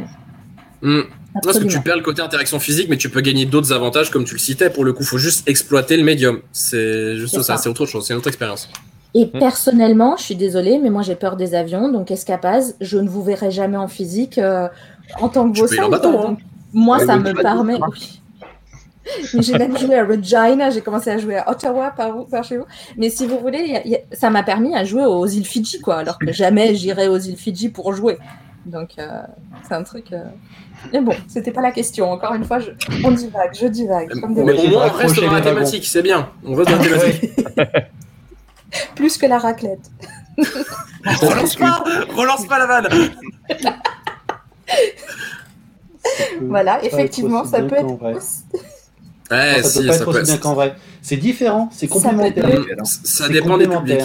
Hmm. 0.82 1.02
Parce 1.44 1.60
que 1.60 1.66
tu 1.66 1.80
perds 1.82 1.98
le 1.98 2.02
côté 2.03 2.22
interaction 2.22 2.60
physique, 2.60 2.88
mais 2.90 2.98
tu 2.98 3.10
peux 3.10 3.22
gagner 3.22 3.45
d'autres 3.45 3.72
avantages, 3.74 4.10
comme 4.10 4.24
tu 4.24 4.34
le 4.34 4.40
citais. 4.40 4.70
Pour 4.70 4.84
le 4.86 4.94
coup, 4.94 5.03
faut 5.03 5.18
juste 5.18 5.48
exploiter 5.48 5.98
le 5.98 6.03
médium. 6.03 6.40
C'est 6.52 7.18
juste 7.18 7.36
ça, 7.36 7.44
ça. 7.44 7.57
c'est 7.57 7.70
autre 7.70 7.86
chose, 7.86 8.06
c'est 8.06 8.14
une 8.14 8.20
autre 8.20 8.28
expérience. 8.30 8.70
Et 9.16 9.26
Hmm. 9.26 9.40
personnellement, 9.40 10.16
je 10.18 10.24
suis 10.24 10.36
désolée, 10.36 10.78
mais 10.82 10.90
moi 10.91 11.02
j'ai 11.02 11.16
peur 11.16 11.36
des 11.36 11.56
avions, 11.56 11.91
donc 11.91 12.11
Escapaz, 12.11 12.76
je 12.80 12.98
ne 12.99 13.10
vous 13.10 13.24
verrai 13.24 13.49
jamais 13.52 13.78
en 13.78 13.88
physique 13.88 14.38
euh, 14.38 14.68
en 15.20 15.30
tant 15.30 15.52
que 15.52 15.57
quoi. 15.99 16.28
hein. 16.30 16.38
Moi, 16.74 16.98
Ouais, 16.99 17.06
ça 17.06 17.18
me 17.18 17.34
permet. 17.34 17.74
hein. 17.76 17.88
oui. 17.91 18.22
Mais 19.34 19.41
j'ai 19.41 19.57
même 19.57 19.77
joué 19.77 19.95
à 19.98 20.06
Regina, 20.06 20.69
j'ai 20.69 20.81
commencé 20.81 21.10
à 21.10 21.18
jouer 21.18 21.38
à 21.38 21.49
Ottawa 21.49 21.91
par, 21.91 22.11
vous, 22.15 22.26
par 22.26 22.44
chez 22.44 22.57
vous. 22.57 22.65
Mais 22.98 23.10
si 23.10 23.26
vous 23.27 23.40
voulez, 23.40 23.60
il 23.65 23.72
y 23.72 23.76
a- 23.77 23.86
il 23.86 23.91
y 23.91 23.95
a- 23.95 24.02
ça 24.14 24.30
m'a 24.30 24.44
permis 24.44 24.76
à 24.76 24.84
jouer 24.86 25.06
aux 25.06 25.26
îles 25.26 25.45
Fidji, 25.45 25.80
quoi, 25.81 25.98
alors 25.98 26.18
que 26.19 26.31
jamais 26.31 26.76
j'irai 26.76 27.07
aux 27.07 27.18
îles 27.18 27.38
Fidji 27.38 27.69
pour 27.69 27.94
jouer. 27.94 28.18
Donc, 28.65 28.90
euh, 28.99 29.22
c'est 29.68 29.73
un 29.73 29.84
truc. 29.84 30.11
euh, 30.11 30.23
Mais 30.94 31.02
bon, 31.02 31.14
c'était 31.27 31.52
pas 31.52 31.61
la 31.61 31.72
question. 31.72 32.11
Encore 32.11 32.34
une 32.36 32.44
fois, 32.44 32.60
je... 32.60 32.72
on 33.03 33.11
divague, 33.11 33.52
je 33.53 33.68
divague. 33.68 34.10
comme 34.19 34.34
Mais 34.36 34.44
d'habitude. 34.44 34.69
au 34.73 34.77
moins, 34.77 34.88
on 34.94 34.98
reste 34.98 35.19
dans 35.22 35.31
la 35.31 35.41
thématique, 35.41 35.86
c'est 35.86 36.02
bien. 36.02 36.30
On 36.45 36.53
reste 36.53 36.69
dans 36.69 36.77
la 36.77 36.84
thématique. 36.84 37.48
Plus 38.95 39.18
que 39.18 39.26
la 39.26 39.40
raclette. 39.40 39.90
relance 41.22 41.56
pas 41.56 41.84
Relance 42.15 42.45
pas 42.45 42.60
la 42.60 42.65
vanne 42.68 42.88
Voilà, 46.41 46.84
effectivement, 46.84 47.44
ça 47.45 47.61
peut 47.64 47.76
être. 47.76 47.98
Ouais, 49.31 49.61
ça 49.61 49.69
si, 49.69 49.80
peut 49.81 49.85
pas 49.88 49.93
ça 49.93 49.99
être 49.99 50.06
peut- 50.11 50.18
aussi 50.22 50.31
bien 50.31 50.38
qu'en 50.38 50.53
vrai. 50.56 50.76
C'est 51.01 51.18
différent, 51.18 51.69
c'est 51.72 51.88
Ça 51.88 51.93
complémentaire. 51.93 52.49
être- 52.49 52.85
Ça 52.85 53.26
C'est 53.26 53.31
dépend 53.31 53.57
des 53.57 53.68
publics. 53.68 54.01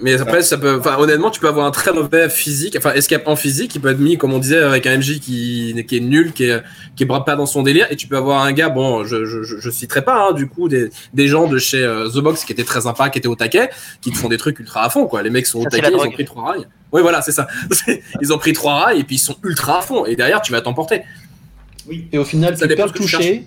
Mais 0.00 0.20
après, 0.20 0.42
ça 0.42 0.56
peut, 0.56 0.76
enfin, 0.78 0.96
honnêtement, 0.96 1.28
tu 1.28 1.40
peux 1.40 1.48
avoir 1.48 1.66
un 1.66 1.72
très 1.72 1.92
mauvais 1.92 2.28
physique, 2.30 2.76
enfin, 2.78 2.92
escape 2.92 3.26
en 3.26 3.34
physique, 3.34 3.72
qui 3.72 3.80
peut 3.80 3.88
être 3.90 3.98
mis, 3.98 4.16
comme 4.16 4.32
on 4.32 4.38
disait, 4.38 4.58
avec 4.58 4.86
un 4.86 4.96
MJ 4.96 5.18
qui, 5.18 5.74
qui 5.88 5.96
est 5.96 6.00
nul, 6.00 6.32
qui 6.32 6.44
est, 6.44 6.62
qui 6.94 7.02
est 7.02 7.06
pas 7.06 7.34
dans 7.34 7.46
son 7.46 7.64
délire, 7.64 7.88
et 7.90 7.96
tu 7.96 8.06
peux 8.06 8.16
avoir 8.16 8.44
un 8.44 8.52
gars, 8.52 8.68
bon, 8.68 9.02
je, 9.04 9.24
je, 9.24 9.42
je, 9.42 9.70
citerai 9.70 10.02
pas, 10.02 10.28
hein, 10.28 10.34
du 10.34 10.46
coup, 10.46 10.68
des, 10.68 10.90
des 11.14 11.26
gens 11.26 11.48
de 11.48 11.58
chez 11.58 11.82
euh, 11.82 12.08
The 12.08 12.18
Box 12.18 12.44
qui 12.44 12.52
étaient 12.52 12.62
très 12.62 12.82
sympas, 12.82 13.08
qui 13.10 13.18
étaient 13.18 13.26
au 13.26 13.34
taquet, 13.34 13.70
qui 14.00 14.12
te 14.12 14.16
font 14.18 14.28
des 14.28 14.36
trucs 14.38 14.60
ultra 14.60 14.84
à 14.84 14.88
fond, 14.88 15.06
quoi. 15.06 15.24
Les 15.24 15.30
mecs 15.30 15.46
sont 15.48 15.58
au 15.58 15.64
Ça, 15.64 15.70
taquet, 15.70 15.88
ils 15.92 15.96
ont 16.00 16.10
pris 16.12 16.24
trois 16.24 16.44
rails. 16.52 16.66
Oui, 16.92 17.02
voilà, 17.02 17.20
c'est 17.20 17.32
ça. 17.32 17.48
ils 18.22 18.32
ont 18.32 18.38
pris 18.38 18.52
trois 18.52 18.84
rails, 18.84 19.00
et 19.00 19.04
puis 19.04 19.16
ils 19.16 19.20
sont 19.20 19.36
ultra 19.42 19.78
à 19.80 19.82
fond, 19.82 20.06
et 20.06 20.14
derrière, 20.14 20.40
tu 20.42 20.52
vas 20.52 20.60
t'emporter. 20.60 21.02
Oui. 21.88 22.06
Et 22.12 22.18
au 22.18 22.24
final, 22.24 22.56
Ça 22.56 22.62
tu 22.66 22.68
dépend 22.68 22.84
perds 22.84 22.92
le 22.94 23.00
toucher, 23.00 23.46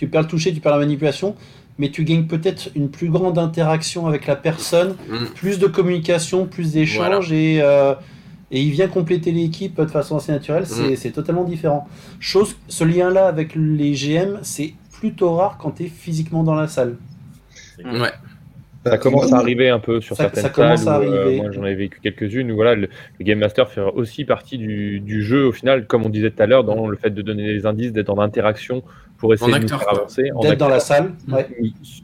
tu 0.00 0.08
perds 0.08 0.22
le 0.22 0.28
toucher, 0.28 0.54
tu 0.54 0.60
perds 0.60 0.72
la 0.72 0.78
manipulation, 0.78 1.34
mais 1.78 1.90
tu 1.90 2.04
gagnes 2.04 2.24
peut-être 2.24 2.70
une 2.74 2.88
plus 2.88 3.10
grande 3.10 3.36
interaction 3.36 4.06
avec 4.06 4.26
la 4.26 4.34
personne, 4.34 4.96
Mm. 5.10 5.26
plus 5.34 5.58
de 5.58 5.66
communication, 5.66 6.46
plus 6.46 6.72
d'échanges, 6.72 7.30
et, 7.32 7.60
euh, 7.60 7.92
et 8.50 8.62
il 8.62 8.70
vient 8.70 8.88
compléter 8.88 9.30
l'équipe 9.30 9.78
de 9.78 9.84
façon 9.86 10.16
assez 10.16 10.32
naturelle, 10.32 10.64
c'est 10.66 10.92
Mm. 10.92 10.96
c'est 10.96 11.10
totalement 11.10 11.44
différent. 11.44 11.86
Chose, 12.18 12.56
ce 12.68 12.82
lien-là 12.84 13.26
avec 13.26 13.54
les 13.54 13.92
GM, 13.92 14.38
c'est 14.42 14.72
plutôt 14.90 15.34
rare 15.34 15.58
quand 15.60 15.72
tu 15.72 15.84
es 15.84 15.88
physiquement 15.88 16.42
dans 16.44 16.54
la 16.54 16.66
salle. 16.66 16.96
Ouais. 17.84 18.12
Ça 18.86 18.96
commence 18.96 19.30
à 19.32 19.36
arriver 19.36 19.68
un 19.68 19.78
peu 19.78 20.00
sur 20.00 20.16
Ça- 20.16 20.24
certaines 20.24 20.42
ça 20.44 20.48
commence 20.48 20.84
salles. 20.84 21.02
à 21.02 21.06
où, 21.06 21.12
euh, 21.12 21.20
arriver. 21.22 21.36
moi, 21.42 21.50
j'en 21.52 21.66
ai 21.66 21.74
vécu 21.74 22.00
quelques-unes 22.00 22.50
où 22.50 22.54
voilà, 22.54 22.74
le, 22.74 22.88
le 23.18 23.24
Game 23.24 23.38
Master 23.38 23.68
fait 23.68 23.82
aussi 23.82 24.24
partie 24.24 24.56
du, 24.56 25.00
du 25.00 25.22
jeu 25.22 25.44
au 25.46 25.52
final, 25.52 25.86
comme 25.86 26.06
on 26.06 26.08
disait 26.08 26.30
tout 26.30 26.42
à 26.42 26.46
l'heure, 26.46 26.64
dans 26.64 26.88
le 26.88 26.96
fait 26.96 27.10
de 27.10 27.20
donner 27.20 27.42
les 27.52 27.66
indices, 27.66 27.92
d'être 27.92 28.08
en 28.08 28.18
interaction 28.18 28.82
pour 29.18 29.34
essayer 29.34 29.52
En 29.52 29.58
de 29.58 29.62
acteur, 29.62 29.80
faire 29.80 29.90
avancer. 29.90 30.30
en 30.34 30.40
D'être 30.40 30.58
dans 30.58 30.66
acteur. 30.66 30.68
la 30.70 30.80
salle, 30.80 31.12
ouais. 31.28 31.46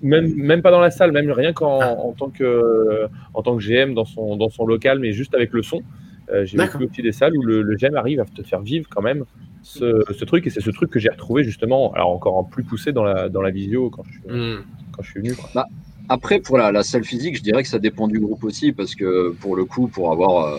Même, 0.03 0.35
même 0.37 0.61
pas 0.61 0.71
dans 0.71 0.81
la 0.81 0.91
salle, 0.91 1.13
même 1.13 1.31
rien 1.31 1.55
qu'en 1.55 1.79
Ah. 1.81 1.95
en 1.99 2.13
tant 2.13 2.29
que 2.29 3.07
en 3.33 3.43
tant 3.43 3.57
que 3.57 3.63
GM 3.63 3.95
dans 3.95 4.05
son 4.05 4.37
dans 4.37 4.51
son 4.51 4.67
local, 4.67 4.99
mais 4.99 5.13
juste 5.13 5.35
avec 5.35 5.53
le 5.55 5.63
son. 5.63 5.81
Euh, 6.31 6.45
J'ai 6.45 6.59
D'accord. 6.59 6.81
vécu 6.81 6.93
aussi 6.93 7.03
des 7.03 7.13
salles 7.13 7.37
où 7.39 7.43
le, 7.43 7.63
le 7.63 7.77
GM 7.77 7.95
arrive 7.97 8.21
à 8.21 8.25
te 8.27 8.43
faire 8.43 8.61
vivre 8.61 8.87
quand 8.91 9.01
même 9.01 9.25
ce, 9.63 10.03
ce 10.13 10.25
truc 10.27 10.47
et 10.47 10.51
c'est 10.51 10.61
ce 10.61 10.71
truc 10.71 10.91
que 10.91 10.99
j'ai 10.99 11.09
retrouvé 11.09 11.43
justement, 11.45 11.93
alors 11.93 12.11
encore 12.11 12.37
en 12.37 12.45
plus 12.45 12.65
poussé 12.65 12.93
dans 12.93 13.05
la 13.05 13.29
dans 13.31 13.41
la 13.41 13.51
visio 13.51 13.89
quand 13.89 14.03
je 14.05 14.11
suis, 14.13 14.21
Hmm. 14.29 14.59
quand 14.93 15.03
je 15.03 15.11
suis 15.13 15.21
venu. 15.21 15.35
quoi. 15.35 15.65
Après, 16.09 16.41
pour 16.41 16.57
la, 16.59 16.73
la 16.73 16.83
salle 16.83 17.05
physique, 17.05 17.37
je 17.37 17.43
dirais 17.43 17.63
que 17.63 17.69
ça 17.69 17.79
dépend 17.79 18.09
du 18.09 18.21
groupe 18.21 18.45
aussi, 18.45 18.73
parce 18.73 18.95
que 18.95 19.31
pour 19.41 19.57
le 19.57 19.65
coup, 19.65 19.89
pour 19.89 20.13
avoir 20.13 20.47
euh, 20.47 20.59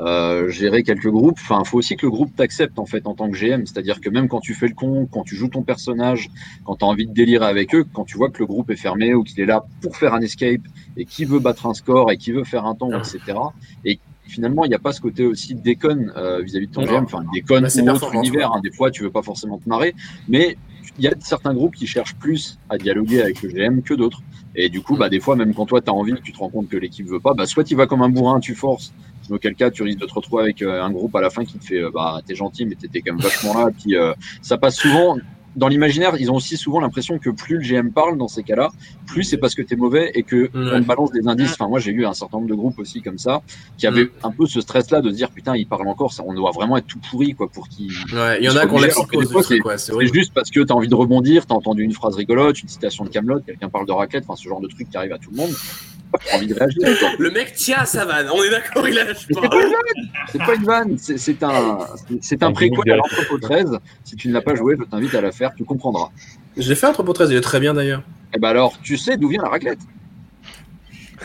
euh, 0.00 0.48
géré 0.50 0.82
quelques 0.82 1.08
groupes, 1.08 1.38
enfin, 1.40 1.62
faut 1.64 1.78
aussi 1.78 1.96
que 1.96 2.06
le 2.06 2.10
groupe 2.10 2.34
t'accepte 2.34 2.78
en 2.78 2.86
fait 2.86 3.06
en 3.06 3.14
tant 3.14 3.30
que 3.30 3.36
GM. 3.36 3.64
C'est-à-dire 3.66 4.00
que 4.00 4.10
même 4.10 4.28
quand 4.28 4.40
tu 4.40 4.54
fais 4.54 4.68
le 4.68 4.74
con, 4.74 5.06
quand 5.10 5.22
tu 5.22 5.36
joues 5.36 5.48
ton 5.48 5.62
personnage, 5.62 6.28
quand 6.64 6.76
tu 6.76 6.84
as 6.84 6.88
envie 6.88 7.06
de 7.06 7.12
délirer 7.12 7.46
avec 7.46 7.74
eux, 7.74 7.84
quand 7.92 8.04
tu 8.04 8.16
vois 8.16 8.30
que 8.30 8.38
le 8.40 8.46
groupe 8.46 8.70
est 8.70 8.76
fermé 8.76 9.14
ou 9.14 9.22
qu'il 9.22 9.40
est 9.40 9.46
là 9.46 9.64
pour 9.80 9.96
faire 9.96 10.14
un 10.14 10.20
escape 10.20 10.60
et 10.96 11.04
qui 11.04 11.24
veut 11.24 11.38
battre 11.40 11.66
un 11.66 11.74
score 11.74 12.10
et 12.10 12.16
qui 12.16 12.32
veut 12.32 12.44
faire 12.44 12.66
un 12.66 12.74
temps, 12.74 12.90
etc. 12.98 13.38
Et 13.84 13.98
finalement, 14.26 14.64
il 14.64 14.68
n'y 14.68 14.74
a 14.74 14.78
pas 14.78 14.92
ce 14.92 15.00
côté 15.00 15.24
aussi 15.26 15.54
déconne 15.54 16.12
euh, 16.16 16.42
vis-à-vis 16.42 16.66
de 16.68 16.72
ton 16.72 16.82
Non. 16.82 16.92
GM, 16.98 17.04
enfin 17.04 17.22
déconne 17.32 17.62
Bah, 17.64 17.70
c'est 17.70 17.82
ou 17.82 17.90
autre 17.90 18.14
univers. 18.14 18.52
hein. 18.52 18.60
Des 18.62 18.72
fois, 18.72 18.90
tu 18.90 19.02
veux 19.02 19.10
pas 19.10 19.22
forcément 19.22 19.58
te 19.58 19.68
marrer, 19.68 19.94
mais 20.28 20.56
il 20.98 21.04
y 21.04 21.08
a 21.08 21.14
certains 21.20 21.54
groupes 21.54 21.74
qui 21.74 21.86
cherchent 21.86 22.16
plus 22.16 22.58
à 22.68 22.78
dialoguer 22.78 23.22
avec 23.22 23.42
le 23.42 23.48
GM 23.48 23.82
que 23.82 23.94
d'autres. 23.94 24.22
Et 24.54 24.68
du 24.68 24.82
coup, 24.82 24.96
bah, 24.96 25.08
des 25.08 25.20
fois, 25.20 25.36
même 25.36 25.54
quand 25.54 25.66
toi, 25.66 25.80
tu 25.80 25.90
as 25.90 25.94
envie, 25.94 26.14
tu 26.22 26.32
te 26.32 26.38
rends 26.38 26.50
compte 26.50 26.68
que 26.68 26.76
l'équipe 26.76 27.06
veut 27.06 27.20
pas, 27.20 27.34
bah, 27.34 27.46
soit 27.46 27.64
tu 27.64 27.74
vas 27.74 27.86
comme 27.86 28.02
un 28.02 28.10
bourrin, 28.10 28.40
tu 28.40 28.54
forces, 28.54 28.92
auquel 29.30 29.54
cas, 29.54 29.70
tu 29.70 29.82
risques 29.82 30.00
de 30.00 30.06
te 30.06 30.14
retrouver 30.14 30.42
avec 30.42 30.62
euh, 30.62 30.82
un 30.82 30.90
groupe 30.90 31.14
à 31.16 31.20
la 31.20 31.30
fin 31.30 31.44
qui 31.44 31.58
te 31.58 31.64
fait, 31.64 31.82
euh, 31.82 31.90
bah, 31.92 32.20
t'es 32.26 32.34
gentil, 32.34 32.66
mais 32.66 32.74
t'étais 32.74 33.00
quand 33.00 33.14
même 33.14 33.22
vachement 33.22 33.54
là. 33.54 33.70
Puis, 33.70 33.96
euh, 33.96 34.12
ça 34.42 34.58
passe 34.58 34.76
souvent, 34.76 35.16
dans 35.56 35.68
l'imaginaire, 35.68 36.14
ils 36.18 36.30
ont 36.30 36.36
aussi 36.36 36.56
souvent 36.56 36.80
l'impression 36.80 37.18
que 37.18 37.28
plus 37.30 37.56
le 37.58 37.62
GM 37.62 37.90
parle 37.92 38.16
dans 38.16 38.28
ces 38.28 38.42
cas-là, 38.42 38.70
plus 39.06 39.22
c'est 39.24 39.36
parce 39.36 39.54
que 39.54 39.62
t'es 39.62 39.76
mauvais 39.76 40.10
et 40.14 40.22
que 40.22 40.50
on 40.54 40.80
balance 40.80 41.12
des 41.12 41.28
indices. 41.28 41.52
Enfin, 41.52 41.68
moi, 41.68 41.78
j'ai 41.78 41.90
eu 41.92 42.06
un 42.06 42.14
certain 42.14 42.38
nombre 42.38 42.48
de 42.48 42.54
groupes 42.54 42.78
aussi 42.78 43.02
comme 43.02 43.18
ça, 43.18 43.42
qui 43.78 43.86
avaient 43.86 44.04
Mm. 44.04 44.10
un 44.24 44.30
peu 44.30 44.46
ce 44.46 44.60
stress-là 44.60 45.00
de 45.02 45.10
se 45.10 45.14
dire, 45.14 45.30
putain, 45.30 45.54
il 45.56 45.66
parle 45.66 45.86
encore, 45.88 46.12
ça, 46.12 46.22
on 46.26 46.32
doit 46.34 46.50
vraiment 46.52 46.76
être 46.76 46.86
tout 46.86 46.98
pourri, 47.10 47.34
quoi, 47.34 47.48
pour 47.48 47.68
qu'il 47.68 47.90
Ouais, 48.14 48.38
il 48.40 48.44
y 48.44 48.48
en 48.48 48.56
a 48.56 48.62
sont 48.62 48.68
qui 48.68 48.74
ont 48.74 48.78
la 48.78 48.86
obligés, 48.86 48.90
alors 48.92 49.06
que 49.06 49.16
psychose 49.18 49.26
des 49.26 49.32
fois, 49.32 49.40
du 49.42 49.46
truc, 49.46 49.64
ouais, 49.66 49.78
c'est 49.78 50.12
juste 50.14 50.32
parce 50.34 50.50
que 50.50 50.60
tu 50.60 50.72
as 50.72 50.74
envie 50.76 50.88
de 50.88 50.94
rebondir, 50.94 51.46
tu 51.46 51.52
as 51.52 51.56
entendu 51.56 51.82
une 51.82 51.92
phrase 51.92 52.14
rigolote, 52.16 52.62
une 52.62 52.68
citation 52.68 53.04
de 53.04 53.10
Camelot, 53.10 53.40
quelqu'un 53.40 53.68
parle 53.68 53.86
de 53.86 53.92
raclette, 53.92 54.24
enfin 54.26 54.36
ce 54.36 54.48
genre 54.48 54.60
de 54.60 54.68
truc 54.68 54.88
qui 54.90 54.96
arrive 54.96 55.12
à 55.12 55.18
tout 55.18 55.30
le 55.30 55.36
monde. 55.36 55.50
Tu 56.26 56.30
as 56.30 56.36
envie 56.36 56.46
de 56.46 56.54
réagir. 56.54 56.78
Le 57.18 57.30
mec 57.30 57.54
tient 57.54 57.78
à 57.78 57.86
sa 57.86 58.04
vanne, 58.04 58.26
on 58.34 58.42
est 58.42 58.50
d'accord, 58.50 58.86
il 58.86 58.94
lâche 58.94 59.26
pas. 59.28 59.40
c'est 60.30 60.38
pas 60.38 60.54
une 60.54 60.64
vanne, 60.64 60.96
c'est 60.98 61.42
un, 61.42 61.78
c'est- 62.20 62.42
un 62.42 62.48
Un 62.48 62.52
préquel 62.52 62.92
à 62.92 62.96
l'entrepôt 62.96 63.38
13. 63.38 63.78
Si 64.04 64.14
tu 64.16 64.28
ne 64.28 64.34
l'as 64.34 64.42
pas 64.42 64.54
joué, 64.54 64.76
je 64.78 64.84
t'invite 64.84 65.14
à 65.14 65.22
la 65.22 65.32
faire, 65.32 65.41
tu 65.50 65.64
comprendras. 65.64 66.10
J'ai 66.56 66.74
fait 66.74 66.86
Entrepôt 66.86 67.12
13, 67.12 67.30
il 67.30 67.36
est 67.36 67.40
très 67.40 67.60
bien 67.60 67.74
d'ailleurs. 67.74 68.02
Et 68.34 68.38
ben 68.38 68.48
alors, 68.48 68.74
tu 68.82 68.96
sais 68.96 69.16
d'où 69.16 69.28
vient 69.28 69.42
la 69.42 69.48
raclette? 69.48 69.80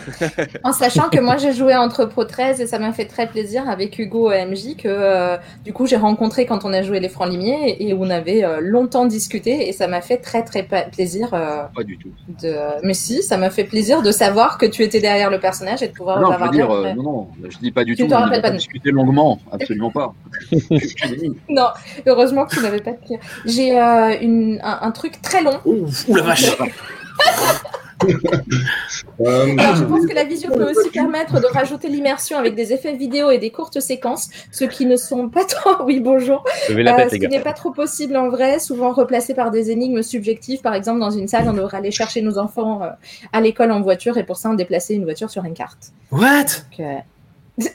En 0.64 0.72
sachant 0.74 1.10
que 1.10 1.20
moi 1.20 1.38
j'ai 1.38 1.54
joué 1.54 1.74
à 1.74 1.82
Entrepôt 1.82 2.24
13 2.26 2.62
et 2.62 2.68
ça 2.68 2.80
m'a 2.80 2.92
fait 2.94 3.06
très 3.06 3.28
plaisir 3.28 3.70
avec 3.70 3.98
Hugo 4.00 4.30
MJ 4.30 4.76
que 4.78 4.88
euh, 4.88 5.38
du 5.66 5.74
coup 5.74 5.86
j'ai 5.88 5.96
rencontré 5.98 6.46
quand 6.46 6.66
on 6.66 6.74
a 6.74 6.82
joué 6.82 7.00
les 7.00 7.10
Francs 7.10 7.30
Limiers 7.30 7.70
et, 7.70 7.90
et 7.90 7.94
où 7.94 8.04
on 8.04 8.10
avait 8.10 8.44
euh, 8.44 8.60
longtemps 8.62 9.06
discuté 9.06 9.68
et 9.68 9.74
ça 9.74 9.88
m'a 9.88 10.02
fait 10.02 10.18
très 10.18 10.44
très 10.44 10.64
plaisir. 10.92 11.30
euh, 11.34 11.64
Pas 11.76 11.84
du 11.84 11.98
tout. 11.98 12.10
de... 12.42 12.56
Mais 12.84 12.94
si, 12.94 13.22
ça 13.24 13.38
m'a 13.38 13.50
fait 13.50 13.64
plaisir 13.64 14.02
de 14.02 14.12
savoir 14.12 14.58
que 14.58 14.66
tu 14.66 14.84
étais 14.84 15.00
derrière 15.00 15.30
le 15.30 15.40
personnage 15.40 15.82
et 15.84 15.88
de 15.88 15.94
pouvoir 15.94 16.20
non, 16.22 16.32
je 16.38 16.44
veux 16.44 16.50
dire, 16.52 16.70
euh, 16.72 16.80
après. 16.82 16.96
non, 16.96 17.04
non, 17.04 17.28
je 17.50 17.58
dis 17.60 17.72
pas 17.72 17.84
du 17.84 17.96
Tu 17.96 18.04
tout. 18.04 18.10
te 18.10 18.14
on 18.14 18.18
rappelles 18.18 18.42
pas 18.42 18.48
pas 18.48 18.52
de- 18.52 18.58
discuté 18.58 18.92
longuement, 18.92 19.40
absolument 19.52 19.92
pas. 19.92 20.14
Non, 21.50 21.68
heureusement 22.06 22.46
que 22.46 22.56
tu 22.56 22.62
n'avais 22.62 22.82
pas 22.82 22.92
de 22.92 22.98
pire. 22.98 23.20
J'ai 23.46 23.80
euh, 23.80 24.16
une- 24.22 24.60
un, 24.64 24.80
un 24.82 24.92
truc 24.92 25.22
très 25.22 25.42
long. 25.44 25.60
Ouh, 25.66 25.86
la 26.10 26.22
vache 26.22 26.52
je 28.06 29.84
pense 29.84 30.06
que 30.06 30.14
la 30.14 30.24
visio 30.24 30.52
peut 30.52 30.70
aussi 30.70 30.90
permettre 30.90 31.40
de 31.40 31.46
rajouter 31.48 31.88
l'immersion 31.90 32.38
avec 32.38 32.56
des 32.56 32.74
effets 32.74 32.94
vidéo 32.94 33.32
et 33.32 33.38
des 33.38 33.50
courtes 33.50 33.80
séquences, 33.80 34.30
ce 34.52 34.66
qui 34.66 34.86
ne 34.86 34.96
sont 34.96 35.30
pas 35.30 35.46
trop. 35.50 35.84
Oui, 35.86 36.00
bonjour. 36.00 36.44
Euh, 36.70 37.10
ce 37.10 37.16
qui 37.16 37.28
n'est 37.28 37.42
pas 37.42 37.54
trop 37.54 37.72
possible 37.72 38.16
en 38.18 38.30
vrai, 38.30 38.60
souvent 38.60 38.92
replacé 38.92 39.34
par 39.34 39.52
des 39.52 39.72
énigmes 39.72 40.02
subjectives. 40.02 40.62
Par 40.62 40.74
exemple, 40.74 41.00
dans 41.00 41.12
une 41.12 41.28
salle, 41.28 41.48
on 41.48 41.54
devrait 41.54 41.78
aller 41.78 41.92
chercher 41.92 42.22
nos 42.22 42.38
enfants 42.38 42.84
euh, 42.84 42.90
à 43.34 43.42
l'école 43.42 43.72
en 43.72 43.82
voiture 43.82 44.18
et 44.18 44.24
pour 44.24 44.38
ça, 44.38 44.50
on 44.50 44.56
déplaçait 44.56 44.94
une 44.94 45.04
voiture 45.04 45.30
sur 45.30 45.44
une 45.46 45.54
carte. 45.54 45.92
What? 46.12 46.44
Donc, 46.78 46.80
euh, 46.80 47.64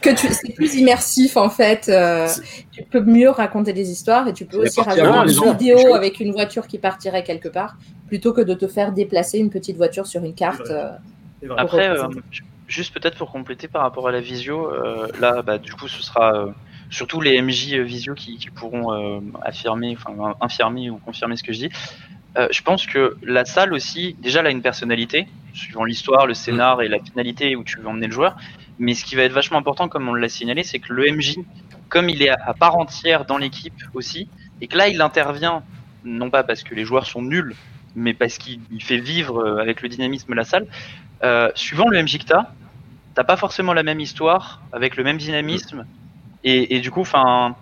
que 0.00 0.10
tu... 0.10 0.28
c'est 0.32 0.54
plus 0.54 0.74
immersif 0.74 1.36
en 1.36 1.50
fait. 1.50 1.88
euh, 1.88 2.28
tu 2.70 2.82
peux 2.84 3.00
mieux 3.00 3.30
raconter 3.30 3.72
des 3.72 3.90
histoires 3.90 4.28
et 4.28 4.32
tu 4.32 4.44
peux 4.44 4.58
aussi 4.58 4.80
les 4.94 5.00
une 5.02 5.52
vidéo 5.52 5.94
avec 5.94 6.20
une 6.20 6.32
voiture 6.32 6.66
qui 6.66 6.78
partirait 6.78 7.24
quelque 7.24 7.48
part 7.48 7.76
plutôt 8.06 8.32
que 8.32 8.42
de 8.42 8.54
te 8.54 8.68
faire 8.68 8.92
déplacer 8.92 9.38
une 9.38 9.50
petite 9.50 9.76
voiture 9.76 10.06
sur 10.06 10.22
une 10.24 10.34
carte. 10.34 10.70
Euh. 10.70 10.90
Après, 11.56 11.88
euh, 11.88 12.08
juste 12.68 12.94
peut-être 12.94 13.16
pour 13.16 13.30
compléter 13.30 13.68
par 13.68 13.82
rapport 13.82 14.08
à 14.08 14.12
la 14.12 14.20
visio, 14.20 14.70
euh, 14.70 15.08
là, 15.20 15.42
bah, 15.42 15.58
du 15.58 15.72
coup, 15.72 15.88
ce 15.88 16.02
sera 16.02 16.34
euh, 16.34 16.46
surtout 16.90 17.20
les 17.20 17.40
MJ 17.40 17.74
visio 17.74 18.14
qui, 18.14 18.38
qui 18.38 18.50
pourront 18.50 18.92
euh, 18.92 19.20
affirmer, 19.42 19.96
enfin, 19.98 20.34
infirmer 20.40 20.90
ou 20.90 20.98
confirmer 20.98 21.36
ce 21.36 21.42
que 21.42 21.52
je 21.52 21.58
dis. 21.58 21.70
Euh, 22.38 22.48
je 22.50 22.62
pense 22.62 22.86
que 22.86 23.16
la 23.22 23.44
salle 23.44 23.74
aussi, 23.74 24.16
déjà, 24.20 24.40
elle 24.40 24.46
a 24.46 24.50
une 24.50 24.62
personnalité, 24.62 25.26
suivant 25.52 25.84
l'histoire, 25.84 26.26
le 26.26 26.34
scénar 26.34 26.80
et 26.80 26.88
la 26.88 26.98
finalité 26.98 27.56
où 27.56 27.64
tu 27.64 27.78
veux 27.78 27.86
emmener 27.88 28.06
le 28.06 28.12
joueur. 28.12 28.36
Mais 28.78 28.94
ce 28.94 29.04
qui 29.04 29.14
va 29.16 29.22
être 29.22 29.32
vachement 29.32 29.58
important, 29.58 29.88
comme 29.88 30.08
on 30.08 30.14
l'a 30.14 30.28
signalé, 30.28 30.62
c'est 30.64 30.78
que 30.78 30.92
le 30.92 31.10
MJ, 31.12 31.36
comme 31.88 32.08
il 32.08 32.22
est 32.22 32.30
à 32.30 32.54
part 32.54 32.76
entière 32.76 33.24
dans 33.24 33.38
l'équipe 33.38 33.74
aussi, 33.94 34.28
et 34.60 34.66
que 34.66 34.76
là, 34.76 34.88
il 34.88 35.00
intervient, 35.02 35.62
non 36.04 36.30
pas 36.30 36.42
parce 36.42 36.62
que 36.62 36.74
les 36.74 36.84
joueurs 36.84 37.06
sont 37.06 37.22
nuls, 37.22 37.54
mais 37.94 38.14
parce 38.14 38.38
qu'il 38.38 38.60
il 38.70 38.82
fait 38.82 38.98
vivre 38.98 39.38
euh, 39.38 39.60
avec 39.60 39.82
le 39.82 39.88
dynamisme 39.88 40.34
la 40.34 40.44
salle, 40.44 40.66
euh, 41.22 41.50
suivant 41.54 41.88
le 41.88 42.02
MJ 42.02 42.18
que 42.18 42.24
t'as, 42.24 42.46
t'as 43.14 43.24
pas 43.24 43.36
forcément 43.36 43.74
la 43.74 43.82
même 43.82 44.00
histoire 44.00 44.62
avec 44.72 44.96
le 44.96 45.04
même 45.04 45.18
dynamisme 45.18 45.84
et, 46.44 46.74
et 46.76 46.80
du 46.80 46.90
coup, 46.90 47.02
enfin, 47.02 47.54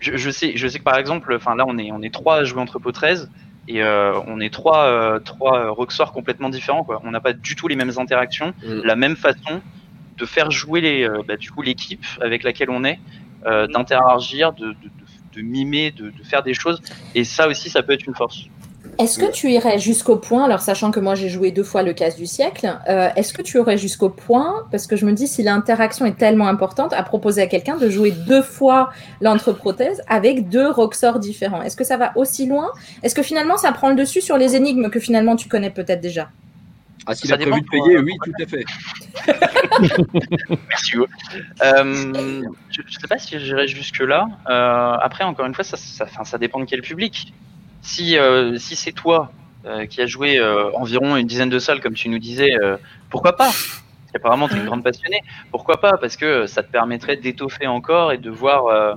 je, 0.00 0.16
je 0.16 0.30
sais, 0.30 0.52
je 0.56 0.66
sais 0.66 0.78
que 0.78 0.84
par 0.84 0.96
exemple, 0.96 1.32
enfin 1.34 1.54
là 1.54 1.64
on 1.68 1.78
est 1.78 1.92
on 1.92 2.02
est 2.02 2.12
trois 2.12 2.36
à 2.38 2.44
jouer 2.44 2.60
Entrepôt 2.60 2.90
13 2.90 3.30
et 3.68 3.82
euh, 3.82 4.18
on 4.26 4.40
est 4.40 4.52
trois 4.52 4.84
euh, 4.86 5.20
trois 5.20 5.70
rockstars 5.70 6.12
complètement 6.12 6.48
différents 6.48 6.82
quoi. 6.82 7.00
On 7.04 7.10
n'a 7.12 7.20
pas 7.20 7.32
du 7.34 7.54
tout 7.54 7.68
les 7.68 7.76
mêmes 7.76 7.92
interactions, 7.98 8.52
Mm. 8.64 8.80
la 8.84 8.96
même 8.96 9.16
façon 9.16 9.60
de 10.16 10.26
faire 10.26 10.50
jouer 10.50 11.04
euh, 11.04 11.22
bah, 11.26 11.36
du 11.36 11.50
coup 11.50 11.62
l'équipe 11.62 12.04
avec 12.20 12.42
laquelle 12.42 12.70
on 12.70 12.84
est, 12.84 12.98
euh, 13.46 13.66
d'interagir, 13.66 14.52
de, 14.52 14.74
mimer, 15.40 15.90
de, 15.90 16.12
faire 16.24 16.42
des 16.42 16.54
choses. 16.54 16.80
Et 17.14 17.24
ça 17.24 17.48
aussi 17.48 17.70
ça 17.70 17.82
peut 17.82 17.92
être 17.92 18.06
une 18.06 18.14
force. 18.14 18.44
Est-ce 18.98 19.18
que 19.18 19.30
tu 19.30 19.50
irais 19.50 19.78
jusqu'au 19.78 20.16
point, 20.16 20.44
alors 20.44 20.60
sachant 20.60 20.90
que 20.90 21.00
moi 21.00 21.14
j'ai 21.14 21.30
joué 21.30 21.50
deux 21.50 21.62
fois 21.62 21.82
le 21.82 21.94
casse 21.94 22.16
du 22.16 22.26
siècle, 22.26 22.78
euh, 22.88 23.08
est-ce 23.16 23.32
que 23.32 23.40
tu 23.40 23.58
aurais 23.58 23.78
jusqu'au 23.78 24.10
point, 24.10 24.66
parce 24.70 24.86
que 24.86 24.96
je 24.96 25.06
me 25.06 25.12
dis 25.12 25.26
si 25.26 25.42
l'interaction 25.42 26.04
est 26.04 26.18
tellement 26.18 26.46
importante, 26.46 26.92
à 26.92 27.02
proposer 27.02 27.40
à 27.40 27.46
quelqu'un 27.46 27.76
de 27.76 27.88
jouer 27.88 28.10
deux 28.10 28.42
fois 28.42 28.90
l'entreprothèse 29.22 30.02
avec 30.08 30.50
deux 30.50 30.68
rocksorts 30.70 31.20
différents. 31.20 31.62
Est-ce 31.62 31.76
que 31.76 31.84
ça 31.84 31.96
va 31.96 32.12
aussi 32.16 32.46
loin? 32.46 32.70
Est-ce 33.02 33.14
que 33.14 33.22
finalement 33.22 33.56
ça 33.56 33.72
prend 33.72 33.88
le 33.88 33.96
dessus 33.96 34.20
sur 34.20 34.36
les 34.36 34.56
énigmes 34.56 34.90
que 34.90 35.00
finalement 35.00 35.36
tu 35.36 35.48
connais 35.48 35.70
peut-être 35.70 36.02
déjà? 36.02 36.28
Ah, 37.06 37.14
s'il 37.14 37.32
a 37.32 37.36
prévu 37.36 37.60
de 37.60 37.66
payer, 37.66 37.96
euh, 37.96 38.02
oui, 38.02 38.12
tout 38.22 38.32
à 38.40 38.46
fait. 38.46 38.64
Merci 40.68 40.92
Hugo. 40.94 41.06
Euh, 41.62 42.42
je, 42.70 42.82
je 42.86 42.98
sais 42.98 43.08
pas 43.08 43.18
si 43.18 43.38
j'irai 43.40 43.66
jusque 43.66 44.00
là. 44.00 44.28
après, 45.02 45.24
encore 45.24 45.46
une 45.46 45.54
fois, 45.54 45.64
ça, 45.64 45.76
ça, 45.76 46.38
dépend 46.38 46.60
de 46.60 46.64
quel 46.64 46.82
public. 46.82 47.32
Si, 47.80 48.16
euh, 48.16 48.56
si 48.58 48.76
c'est 48.76 48.92
toi 48.92 49.32
euh, 49.64 49.86
qui 49.86 50.00
as 50.00 50.06
joué 50.06 50.38
euh, 50.38 50.72
environ 50.72 51.16
une 51.16 51.26
dizaine 51.26 51.48
de 51.48 51.58
salles, 51.58 51.80
comme 51.80 51.94
tu 51.94 52.08
nous 52.08 52.18
disais, 52.18 52.54
euh, 52.60 52.76
pourquoi 53.10 53.36
pas? 53.36 53.50
Apparemment, 54.14 54.48
tu 54.48 54.54
es 54.54 54.58
une 54.58 54.66
grande 54.66 54.84
passionnée. 54.84 55.20
Pourquoi 55.50 55.80
pas? 55.80 55.96
Parce 55.96 56.16
que 56.16 56.46
ça 56.46 56.62
te 56.62 56.70
permettrait 56.70 57.16
d'étoffer 57.16 57.66
encore 57.66 58.12
et 58.12 58.18
de 58.18 58.30
voir 58.30 58.66
euh, 58.66 58.94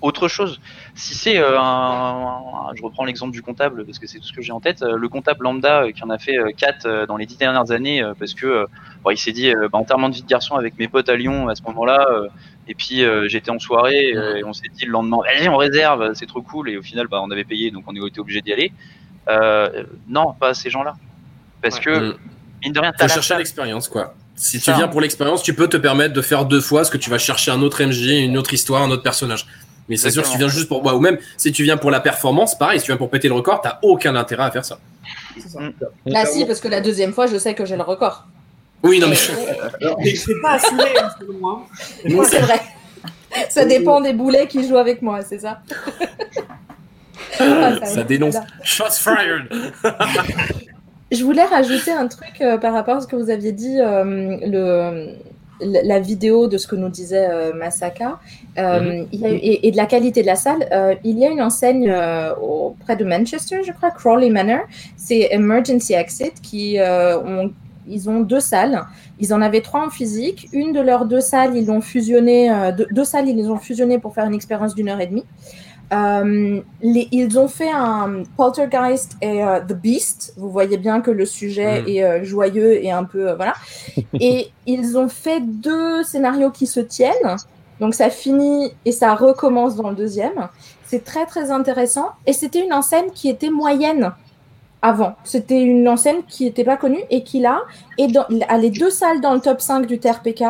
autre 0.00 0.28
chose. 0.28 0.60
Si 0.98 1.14
c'est 1.14 1.38
euh, 1.38 1.60
un, 1.60 1.62
un- 1.62 2.74
je 2.74 2.82
reprends 2.82 3.04
l'exemple 3.04 3.32
du 3.32 3.42
comptable 3.42 3.84
parce 3.84 3.98
que 3.98 4.06
c'est 4.06 4.18
tout 4.18 4.24
ce 4.26 4.32
que 4.32 4.40
j'ai 4.40 4.52
en 4.52 4.60
tête, 4.60 4.80
euh, 4.82 4.96
le 4.96 5.08
comptable 5.10 5.44
lambda 5.44 5.82
euh, 5.82 5.92
qui 5.92 6.02
en 6.02 6.08
a 6.10 6.16
fait 6.18 6.36
4 6.56 7.06
dans 7.06 7.18
les 7.18 7.26
dix 7.26 7.36
dernières 7.36 7.70
années 7.70 8.02
euh, 8.02 8.14
parce 8.18 8.32
que 8.32 8.46
euh, 8.46 8.66
bon, 9.04 9.10
il 9.10 9.18
s'est 9.18 9.32
dit 9.32 9.50
euh, 9.54 9.68
bah, 9.70 9.78
enterrement 9.78 10.08
de 10.08 10.14
vie 10.14 10.22
de 10.22 10.26
garçon 10.26 10.54
avec 10.54 10.78
mes 10.78 10.88
potes 10.88 11.10
à 11.10 11.16
Lyon 11.16 11.48
à 11.48 11.54
ce 11.54 11.62
moment-là 11.64 12.06
euh, 12.10 12.28
et 12.66 12.74
puis 12.74 13.04
euh, 13.04 13.28
j'étais 13.28 13.50
en 13.50 13.58
soirée 13.58 14.12
euh, 14.16 14.36
et 14.36 14.44
on 14.44 14.54
s'est 14.54 14.70
dit 14.74 14.86
le 14.86 14.92
lendemain 14.92 15.18
vas-y 15.18 15.48
on 15.50 15.56
réserve 15.58 16.14
c'est 16.14 16.26
trop 16.26 16.40
cool 16.40 16.70
et 16.70 16.78
au 16.78 16.82
final 16.82 17.08
bah, 17.08 17.20
on 17.22 17.30
avait 17.30 17.44
payé 17.44 17.70
donc 17.70 17.84
on 17.86 17.94
était 18.06 18.18
obligé 18.20 18.40
d'y 18.40 18.52
aller. 18.54 18.72
Euh, 19.28 19.84
non, 20.08 20.32
pas 20.32 20.54
ces 20.54 20.70
gens-là 20.70 20.94
parce 21.60 21.78
que 21.78 21.90
Mm. 22.12 22.16
mine 22.64 22.72
de 22.72 22.80
rien 22.80 22.92
Faut 22.92 22.98
t'as 23.00 23.06
la 23.08 23.14
chercher 23.14 23.36
l'expérience, 23.36 23.88
quoi. 23.88 24.14
Si 24.34 24.60
tu 24.60 24.70
viens 24.72 24.88
pour 24.88 25.00
l'expérience, 25.00 25.42
tu 25.42 25.54
peux 25.54 25.66
te 25.68 25.76
permettre 25.78 26.12
de 26.14 26.20
faire 26.22 26.44
deux 26.44 26.60
fois 26.60 26.84
ce 26.84 26.90
que 26.90 26.98
tu 26.98 27.08
vas 27.10 27.18
chercher 27.18 27.50
un 27.50 27.60
autre 27.62 27.82
MJ, 27.84 28.22
une 28.22 28.36
autre 28.38 28.52
histoire, 28.54 28.82
un 28.82 28.90
autre 28.90 29.02
personnage. 29.02 29.46
Mais 29.88 29.96
c'est 29.96 30.10
sûr, 30.10 30.24
si 30.26 30.32
tu 30.32 30.38
viens 30.38 30.48
juste 30.48 30.68
pour. 30.68 30.82
bah, 30.82 30.94
ou 30.94 31.00
même 31.00 31.18
si 31.36 31.52
tu 31.52 31.62
viens 31.62 31.76
pour 31.76 31.90
la 31.90 32.00
performance, 32.00 32.56
pareil, 32.58 32.80
si 32.80 32.86
tu 32.86 32.92
viens 32.92 32.96
pour 32.96 33.10
péter 33.10 33.28
le 33.28 33.34
record, 33.34 33.60
t'as 33.60 33.78
aucun 33.82 34.14
intérêt 34.16 34.44
à 34.44 34.50
faire 34.50 34.64
ça. 34.64 34.78
Là 36.04 36.26
si, 36.26 36.44
parce 36.44 36.60
que 36.60 36.68
la 36.68 36.80
deuxième 36.80 37.12
fois 37.12 37.26
je 37.26 37.36
sais 37.36 37.54
que 37.54 37.64
j'ai 37.64 37.76
le 37.76 37.82
record. 37.82 38.26
Oui, 38.82 38.98
non, 39.00 39.08
mais. 39.08 39.16
Et 40.04 40.14
c'est 40.16 40.40
pas 40.40 40.52
assuré, 40.52 40.90
hein, 41.00 41.08
selon 41.18 41.38
moi. 41.38 41.66
Oui, 42.04 42.26
c'est 42.28 42.40
vrai. 42.40 42.60
Ça 43.48 43.64
dépend 43.64 44.00
des 44.00 44.12
boulets 44.12 44.46
qui 44.46 44.66
jouent 44.66 44.78
avec 44.78 45.02
moi, 45.02 45.22
c'est 45.22 45.40
ça 45.40 45.60
Ah, 47.38 47.84
Ça 47.84 48.02
dénonce. 48.02 48.36
Shots 48.62 48.92
fired 48.92 49.48
Je 51.10 51.22
voulais 51.22 51.44
rajouter 51.44 51.92
un 51.92 52.08
truc 52.08 52.40
euh, 52.40 52.58
par 52.58 52.72
rapport 52.72 52.96
à 52.96 53.00
ce 53.00 53.06
que 53.06 53.16
vous 53.16 53.30
aviez 53.30 53.52
dit, 53.52 53.78
euh, 53.80 54.36
le, 54.42 55.14
la 55.60 55.98
vidéo 56.00 56.48
de 56.48 56.58
ce 56.58 56.66
que 56.66 56.76
nous 56.76 56.88
disait 56.88 57.28
euh, 57.30 57.52
Masaka, 57.54 58.18
euh, 58.58 58.80
Mhm. 58.80 59.06
il 59.12 59.20
y 59.20 59.26
a 59.26 59.30
eu- 59.32 59.36
et, 59.36 59.66
et 59.68 59.70
de 59.70 59.76
la 59.76 59.86
qualité 59.86 60.20
de 60.22 60.26
la 60.26 60.36
salle. 60.36 60.66
Euh, 60.72 60.94
il 61.04 61.18
y 61.18 61.24
a 61.26 61.30
une 61.30 61.40
enseigne 61.42 61.88
euh, 61.90 62.34
auprès 62.36 62.96
de 62.96 63.04
Manchester, 63.04 63.58
je 63.66 63.72
crois, 63.72 63.90
Crawley 63.90 64.30
Manor, 64.30 64.60
c'est 64.96 65.28
Emergency 65.32 65.94
Exit, 65.94 66.40
qui 66.42 66.78
ont, 66.80 67.50
ils 67.88 68.10
ont 68.10 68.20
deux 68.20 68.40
salles. 68.40 68.82
Ils 69.18 69.32
en 69.32 69.40
avaient 69.40 69.60
trois 69.62 69.86
en 69.86 69.90
physique. 69.90 70.48
Une 70.52 70.72
de 70.72 70.80
leurs 70.80 71.06
deux 71.06 71.20
salles, 71.20 71.56
ils 71.56 71.66
l'ont 71.66 71.80
fusionné, 71.80 72.50
deux, 72.76 72.86
deux 72.90 73.04
salles, 73.04 73.28
ils 73.28 73.36
les 73.36 73.48
ont 73.48 73.58
fusionnées 73.58 73.98
pour 73.98 74.12
faire 74.12 74.26
une 74.26 74.34
expérience 74.34 74.74
d'une 74.74 74.88
heure 74.88 75.00
et 75.00 75.06
demie. 75.06 75.24
Euh, 75.92 76.60
les- 76.82 77.08
ils 77.12 77.38
ont 77.38 77.46
fait 77.48 77.70
un 77.72 78.22
Poltergeist 78.36 79.12
et 79.22 79.44
euh, 79.44 79.60
The 79.60 79.72
Beast. 79.74 80.34
Vous 80.36 80.50
voyez 80.50 80.78
bien 80.78 81.00
que 81.00 81.10
le 81.12 81.24
sujet 81.24 81.82
Mm. 81.82 81.88
est 81.88 82.02
euh, 82.04 82.24
joyeux 82.24 82.84
et 82.84 82.90
un 82.90 83.04
peu 83.04 83.28
euh, 83.30 83.34
voilà. 83.36 83.54
et 84.20 84.50
ils 84.66 84.98
ont 84.98 85.08
fait 85.08 85.40
deux 85.40 86.02
scénarios 86.02 86.50
qui 86.50 86.66
se 86.66 86.80
tiennent. 86.80 87.36
Donc 87.80 87.94
ça 87.94 88.10
finit 88.10 88.72
et 88.84 88.92
ça 88.92 89.14
recommence 89.14 89.76
dans 89.76 89.90
le 89.90 89.96
deuxième. 89.96 90.48
C'est 90.86 91.04
très 91.04 91.26
très 91.26 91.50
intéressant. 91.50 92.08
Et 92.26 92.32
c'était 92.32 92.64
une 92.64 92.72
enseigne 92.72 93.10
qui 93.14 93.28
était 93.28 93.50
moyenne 93.50 94.12
avant. 94.82 95.14
C'était 95.24 95.62
une 95.62 95.88
enseigne 95.88 96.22
qui 96.28 96.44
n'était 96.44 96.64
pas 96.64 96.76
connue 96.76 97.00
et 97.10 97.22
qui 97.22 97.40
là 97.40 97.62
est 97.98 98.08
dans, 98.08 98.26
a 98.48 98.58
les 98.58 98.70
deux 98.70 98.90
salles 98.90 99.20
dans 99.20 99.34
le 99.34 99.40
top 99.40 99.60
5 99.60 99.86
du 99.86 99.98
TRPK 99.98 100.44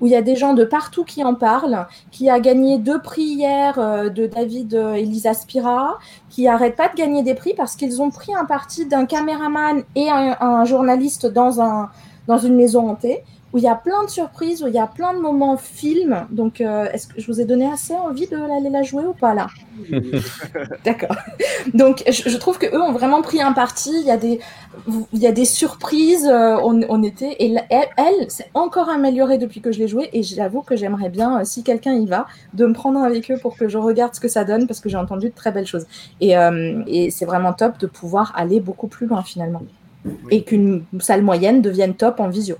où 0.00 0.06
il 0.06 0.12
y 0.12 0.16
a 0.16 0.22
des 0.22 0.36
gens 0.36 0.54
de 0.54 0.64
partout 0.64 1.04
qui 1.04 1.24
en 1.24 1.34
parlent, 1.34 1.86
qui 2.10 2.30
a 2.30 2.40
gagné 2.40 2.78
deux 2.78 3.00
prix 3.00 3.22
hier 3.22 3.78
euh, 3.78 4.08
de 4.08 4.26
David 4.26 4.74
euh, 4.74 4.94
Elisa 4.94 5.34
Spira, 5.34 5.98
qui 6.30 6.48
arrête 6.48 6.76
pas 6.76 6.88
de 6.88 6.94
gagner 6.94 7.22
des 7.22 7.34
prix 7.34 7.54
parce 7.56 7.76
qu'ils 7.76 8.00
ont 8.00 8.10
pris 8.10 8.34
un 8.34 8.44
parti 8.44 8.86
d'un 8.86 9.04
caméraman 9.04 9.82
et 9.94 10.08
un, 10.08 10.36
un 10.40 10.64
journaliste 10.64 11.26
dans, 11.26 11.60
un, 11.60 11.90
dans 12.26 12.38
une 12.38 12.54
maison 12.54 12.88
hantée 12.88 13.24
où 13.52 13.58
il 13.58 13.64
y 13.64 13.68
a 13.68 13.74
plein 13.74 14.04
de 14.04 14.10
surprises, 14.10 14.62
où 14.62 14.66
il 14.66 14.74
y 14.74 14.78
a 14.78 14.86
plein 14.86 15.12
de 15.14 15.18
moments 15.18 15.56
film. 15.56 16.26
Donc, 16.30 16.60
euh, 16.60 16.86
est-ce 16.92 17.06
que 17.06 17.20
je 17.20 17.26
vous 17.26 17.40
ai 17.40 17.44
donné 17.44 17.66
assez 17.70 17.94
envie 17.94 18.26
de 18.26 18.36
l'aller 18.36 18.70
la 18.70 18.82
jouer 18.82 19.04
ou 19.04 19.12
pas 19.12 19.34
là 19.34 19.48
D'accord. 20.84 21.16
Donc, 21.74 22.02
je, 22.06 22.28
je 22.30 22.36
trouve 22.38 22.58
que 22.58 22.66
eux 22.66 22.80
ont 22.80 22.92
vraiment 22.92 23.20
pris 23.22 23.42
un 23.42 23.52
parti. 23.52 23.90
Il 24.00 24.06
y 24.06 24.10
a 24.10 24.16
des, 24.16 24.40
il 25.12 25.18
y 25.18 25.26
a 25.26 25.32
des 25.32 25.44
surprises. 25.44 26.26
euh, 26.26 26.56
on, 26.62 26.80
on 26.88 27.02
était 27.02 27.36
et 27.38 27.54
elle, 27.70 27.88
elle 27.96 28.26
c'est 28.28 28.50
encore 28.54 28.88
amélioré 28.88 29.38
depuis 29.38 29.60
que 29.60 29.70
je 29.70 29.78
l'ai 29.78 29.88
joué. 29.88 30.08
Et 30.12 30.22
j'avoue 30.22 30.62
que 30.62 30.76
j'aimerais 30.76 31.10
bien, 31.10 31.40
euh, 31.40 31.44
si 31.44 31.62
quelqu'un 31.62 31.92
y 31.92 32.06
va, 32.06 32.26
de 32.54 32.64
me 32.66 32.72
prendre 32.72 33.00
avec 33.02 33.30
eux 33.30 33.38
pour 33.40 33.56
que 33.56 33.68
je 33.68 33.78
regarde 33.78 34.14
ce 34.14 34.20
que 34.20 34.28
ça 34.28 34.44
donne 34.44 34.66
parce 34.66 34.80
que 34.80 34.88
j'ai 34.88 34.96
entendu 34.96 35.28
de 35.28 35.34
très 35.34 35.52
belles 35.52 35.66
choses. 35.66 35.86
Et, 36.20 36.34
et 36.86 37.10
c'est 37.10 37.24
vraiment 37.24 37.52
top 37.52 37.78
de 37.78 37.86
pouvoir 37.86 38.32
aller 38.36 38.60
beaucoup 38.60 38.86
plus 38.88 39.06
loin 39.06 39.22
finalement. 39.22 39.62
Et 40.30 40.42
qu'une 40.44 40.84
salle 41.00 41.22
moyenne 41.22 41.62
devienne 41.62 41.94
top 41.94 42.20
en 42.20 42.28
visio. 42.28 42.56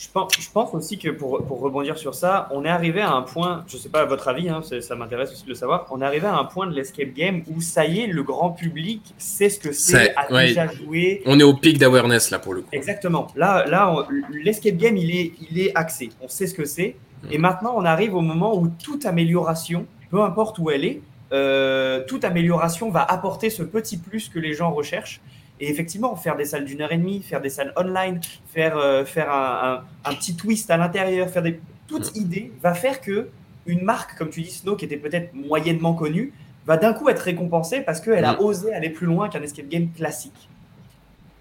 Je 0.00 0.08
pense, 0.08 0.32
je 0.40 0.50
pense 0.50 0.72
aussi 0.72 0.96
que 0.96 1.10
pour, 1.10 1.44
pour 1.44 1.60
rebondir 1.60 1.98
sur 1.98 2.14
ça, 2.14 2.48
on 2.52 2.64
est 2.64 2.70
arrivé 2.70 3.02
à 3.02 3.12
un 3.12 3.20
point, 3.20 3.64
je 3.68 3.76
sais 3.76 3.90
pas 3.90 4.06
votre 4.06 4.28
avis, 4.28 4.48
hein, 4.48 4.62
ça 4.62 4.96
m'intéresse 4.96 5.30
aussi 5.30 5.44
de 5.44 5.50
le 5.50 5.54
savoir, 5.54 5.86
on 5.90 6.00
est 6.00 6.04
arrivé 6.06 6.26
à 6.26 6.38
un 6.38 6.46
point 6.46 6.66
de 6.66 6.74
l'escape 6.74 7.12
game 7.12 7.42
où 7.54 7.60
ça 7.60 7.84
y 7.84 8.00
est, 8.00 8.06
le 8.06 8.22
grand 8.22 8.50
public 8.50 9.02
sait 9.18 9.50
ce 9.50 9.60
que 9.60 9.72
c'est, 9.72 10.14
a 10.16 10.32
ouais. 10.32 10.46
déjà 10.46 10.68
joué. 10.68 11.22
On 11.26 11.38
est 11.38 11.42
au 11.42 11.52
pic 11.52 11.76
d'awareness 11.76 12.30
là 12.30 12.38
pour 12.38 12.54
le 12.54 12.62
coup. 12.62 12.68
Exactement. 12.72 13.26
Là, 13.36 13.66
là 13.66 13.94
l'escape 14.42 14.76
game, 14.76 14.96
il 14.96 15.14
est, 15.14 15.32
il 15.50 15.60
est 15.60 15.76
axé. 15.76 16.08
On 16.22 16.28
sait 16.28 16.46
ce 16.46 16.54
que 16.54 16.64
c'est. 16.64 16.96
Et 17.30 17.36
maintenant, 17.36 17.74
on 17.76 17.84
arrive 17.84 18.14
au 18.14 18.22
moment 18.22 18.58
où 18.58 18.68
toute 18.82 19.04
amélioration, 19.04 19.84
peu 20.10 20.22
importe 20.22 20.58
où 20.58 20.70
elle 20.70 20.86
est, 20.86 21.02
euh, 21.34 22.02
toute 22.06 22.24
amélioration 22.24 22.90
va 22.90 23.02
apporter 23.02 23.50
ce 23.50 23.62
petit 23.62 23.98
plus 23.98 24.30
que 24.30 24.38
les 24.38 24.54
gens 24.54 24.70
recherchent. 24.70 25.20
Et 25.60 25.70
effectivement, 25.70 26.16
faire 26.16 26.36
des 26.36 26.46
salles 26.46 26.64
d'une 26.64 26.80
heure 26.80 26.92
et 26.92 26.96
demie, 26.96 27.22
faire 27.22 27.40
des 27.40 27.50
salles 27.50 27.72
online, 27.76 28.20
faire, 28.48 28.76
euh, 28.78 29.04
faire 29.04 29.30
un, 29.30 29.82
un- 30.06 30.10
un 30.10 30.14
petit 30.14 30.34
twist 30.34 30.70
à 30.70 30.76
l'intérieur, 30.78 31.28
faire 31.28 31.42
des... 31.42 31.60
toute 31.86 32.16
idée 32.16 32.50
va 32.62 32.72
faire 32.74 33.00
que 33.00 33.28
une 33.66 33.82
marque, 33.82 34.16
comme 34.16 34.30
tu 34.30 34.40
dis, 34.40 34.50
Snow, 34.50 34.74
qui 34.74 34.86
était 34.86 34.96
peut-être 34.96 35.34
moyennement 35.34 35.92
connue, 35.94 36.32
va 36.66 36.76
d'un 36.78 36.94
coup 36.94 37.08
être 37.10 37.20
récompensée 37.20 37.82
parce 37.82 38.00
qu'elle 38.00 38.24
a 38.24 38.32
Mm. 38.34 38.40
osé 38.40 38.72
aller 38.74 38.90
plus 38.90 39.06
loin 39.06 39.28
qu'un 39.28 39.42
escape 39.42 39.68
game 39.68 39.88
classique. 39.90 40.48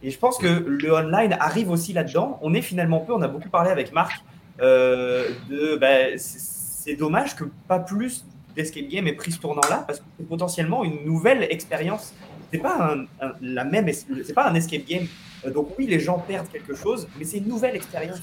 Et 0.04 0.12
je 0.12 0.18
pense 0.20 0.38
que 0.38 0.48
le 0.48 0.94
online 0.94 1.36
arrive 1.40 1.70
aussi 1.70 1.94
là-dedans. 1.94 2.40
On 2.42 2.54
est 2.54 2.62
finalement 2.62 3.00
peu, 3.00 3.14
on 3.14 3.22
a 3.22 3.28
beaucoup 3.28 3.50
parlé 3.50 3.70
avec 3.72 3.94
Marc, 3.94 4.24
euh, 4.62 5.30
de 5.50 5.78
bah, 5.78 6.18
c'est 6.18 6.96
dommage 6.96 7.36
que 7.36 7.46
pas 7.68 7.80
plus 7.80 8.26
d'escape 8.56 8.88
game 8.88 9.08
ait 9.08 9.14
pris 9.14 9.32
ce 9.32 9.40
tournant-là 9.40 9.84
parce 9.88 10.00
que 10.00 10.06
c'est 10.18 10.28
potentiellement 10.28 10.84
une 10.84 11.06
nouvelle 11.06 11.44
expérience. 11.50 12.14
C'est 12.52 12.60
pas 12.60 12.94
un, 12.94 13.26
un- 13.26 13.34
la 13.42 13.64
même, 13.64 13.88
es- 13.88 13.94
c'est 14.24 14.34
pas 14.34 14.50
un 14.50 14.56
escape 14.56 14.86
game. 14.88 15.06
Euh, 15.46 15.52
Donc 15.52 15.70
oui, 15.78 15.88
les 15.88 16.00
gens 16.00 16.18
perdent 16.28 16.50
quelque 16.52 16.76
chose, 16.76 17.08
mais 17.18 17.26
c'est 17.26 17.38
une 17.38 17.48
nouvelle 17.48 17.76
expérience. 17.76 18.20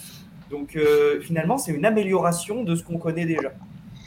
Donc 0.51 0.77
euh, 0.77 1.21
finalement, 1.21 1.59
c'est 1.59 1.73
une 1.73 1.85
amélioration 1.85 2.63
de 2.65 2.75
ce 2.75 2.83
qu'on 2.85 2.99
connaît 2.99 3.27
déjà. 3.27 3.53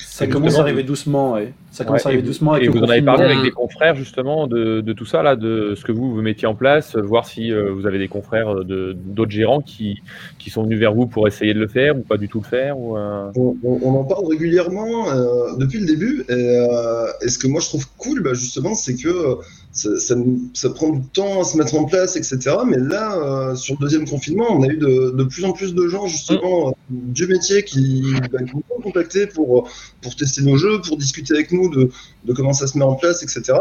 Ça 0.02 0.28
commence 0.28 0.58
à 0.58 0.62
arriver 0.62 0.84
doucement, 0.84 1.34
ouais. 1.34 1.54
Ça 1.72 1.84
commence 1.84 2.02
à 2.02 2.10
Ouais, 2.10 2.14
arriver 2.14 2.22
vous- 2.22 2.28
doucement 2.30 2.54
avec 2.54 2.66
Et 2.66 2.70
vous 2.70 2.80
en 2.80 2.90
avez 2.90 3.02
parlé 3.02 3.26
avec 3.26 3.42
des 3.42 3.52
confrères 3.52 3.96
justement 3.96 4.48
de, 4.48 4.80
de 4.82 4.94
tout 4.94 5.06
ça 5.06 5.22
là, 5.24 5.36
de 5.36 5.76
ce 5.76 5.84
que 5.84 5.92
vous 5.92 6.14
vous 6.14 6.22
mettiez 6.22 6.48
en 6.48 6.56
place, 6.56 6.96
euh, 6.96 7.02
voir 7.02 7.26
si 7.28 7.52
euh, 7.52 7.72
vous 7.72 7.86
avez 7.86 8.00
des 8.00 8.08
confrères 8.08 8.64
de 8.64 8.94
d'autres 8.98 9.32
gérants 9.32 9.60
qui, 9.62 10.02
qui 10.38 10.50
sont 10.50 10.64
venus 10.64 10.80
vers 10.80 10.94
vous 10.94 11.06
pour 11.08 11.28
essayer 11.28 11.54
de 11.54 11.60
le 11.60 11.68
faire 11.68 11.98
ou 11.98 12.02
pas 12.02 12.18
du 12.18 12.28
tout 12.30 12.40
le 12.40 12.46
faire 12.48 12.78
ou 12.80 12.98
euh, 12.98 13.30
On, 13.36 13.56
on- 13.64 13.80
on 13.84 14.00
en 14.00 14.04
parle 14.06 14.26
régulièrement 14.28 15.10
euh, 15.12 15.56
depuis 15.58 15.80
le 15.80 15.86
début. 15.86 16.24
Et, 16.30 16.34
euh, 16.34 17.06
et 17.22 17.28
ce 17.30 17.38
que 17.38 17.48
moi 17.48 17.60
je 17.62 17.68
trouve 17.68 17.86
cool, 17.98 18.22
bah, 18.24 18.34
justement, 18.34 18.76
c'est 18.76 18.96
que 18.96 19.10
euh, 19.10 19.36
ça, 19.72 20.00
ça, 20.00 20.16
ça 20.54 20.70
prend 20.72 20.90
du 20.90 21.02
temps 21.10 21.42
à 21.42 21.44
se 21.44 21.56
mettre 21.58 21.76
en 21.76 21.86
place, 21.86 22.16
etc. 22.16 22.40
Mais 22.66 22.78
là, 22.78 23.16
euh, 23.18 23.56
sur 23.56 23.76
le 23.76 23.80
deuxième 23.82 24.08
confinement, 24.08 24.48
on 24.50 24.64
a 24.64 24.68
eu 24.68 24.78
de, 24.78 25.12
de 25.12 25.24
plus 25.24 25.46
en 25.46 25.52
plus 25.54 25.74
de 25.76 25.88
gens, 25.88 26.08
justement, 26.08 26.70
euh, 26.70 26.72
du 26.90 27.28
métier 27.28 27.64
qui, 27.64 28.04
bah, 28.32 28.40
qui 28.44 28.56
nous 28.56 28.64
ont 28.76 28.82
contactés 28.82 29.28
pour, 29.28 29.70
pour 30.02 30.16
tester 30.16 30.42
nos 30.42 30.58
jeux, 30.58 30.82
pour 30.82 30.98
discuter 30.98 31.34
avec 31.36 31.52
nous 31.52 31.70
de, 31.70 31.90
de 32.26 32.34
comment 32.34 32.54
ça 32.54 32.66
se 32.68 32.78
met 32.78 32.84
en 32.84 32.96
place, 32.96 33.22
etc. 33.24 33.58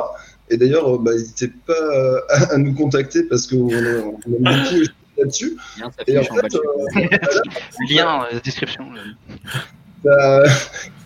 Et 0.50 0.56
d'ailleurs, 0.56 0.94
euh, 0.94 0.98
bah, 0.98 1.12
n'hésitez 1.12 1.48
pas 1.66 1.72
euh, 1.74 2.20
à, 2.30 2.54
à 2.54 2.56
nous 2.56 2.72
contacter 2.74 3.24
parce 3.24 3.46
qu'on 3.46 3.68
a- 3.68 4.00
on 4.02 4.12
beaucoup 4.26 4.42
échanger 4.48 4.84
là-dessus. 5.18 5.56
Et 6.06 6.16
en 6.16 6.22
en 6.22 6.24
fait, 6.24 6.54
euh, 6.54 7.08
Lien, 7.90 8.24
euh, 8.32 8.40
description. 8.42 8.84
t'as- 10.02 10.44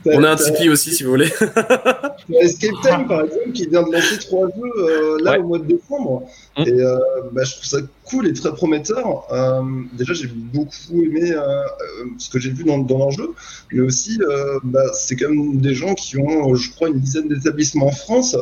On 0.07 0.25
a 0.25 0.31
un 0.31 0.37
Tipeee 0.37 0.69
aussi 0.69 0.93
si 0.93 1.03
vous 1.05 1.11
voulez. 1.11 1.31
Escape 2.41 2.75
Time, 2.83 3.07
par 3.07 3.23
exemple, 3.23 3.53
qui 3.53 3.67
vient 3.69 3.83
de 3.83 3.93
lancer 3.93 4.19
trois 4.19 4.49
jeux 4.49 4.83
euh, 4.85 5.19
là 5.23 5.33
Ouais. 5.33 5.39
au 5.39 5.45
mois 5.45 5.59
de 5.59 5.65
décembre. 5.65 6.25
Mm. 6.59 6.63
Et 6.67 6.73
euh, 6.73 6.99
bah, 7.33 7.43
je 7.45 7.53
trouve 7.53 7.65
ça 7.65 7.79
cool 8.05 8.27
et 8.27 8.33
très 8.33 8.53
prometteur. 8.53 9.27
Euh, 9.33 9.63
déjà, 9.93 10.15
j'ai 10.15 10.29
beaucoup 10.29 11.03
aimé 11.03 11.33
ce 12.19 12.31
que 12.31 12.39
j'ai 12.39 12.51
vu 12.51 12.65
dans, 12.65 12.79
dans 12.79 12.99
leur 12.99 13.11
jeu. 13.11 13.31
Mais 13.73 13.81
aussi, 13.81 14.19
bah, 14.65 14.93
c'est 14.93 15.17
quand 15.17 15.29
même 15.29 15.61
des 15.61 15.75
gens 15.75 15.95
qui 15.95 16.19
ont, 16.19 16.55
je 16.55 16.71
crois, 16.71 16.89
une 16.89 17.01
dizaine 17.01 17.29
d'établissements 17.29 17.87
en 17.87 17.93
France. 17.93 18.37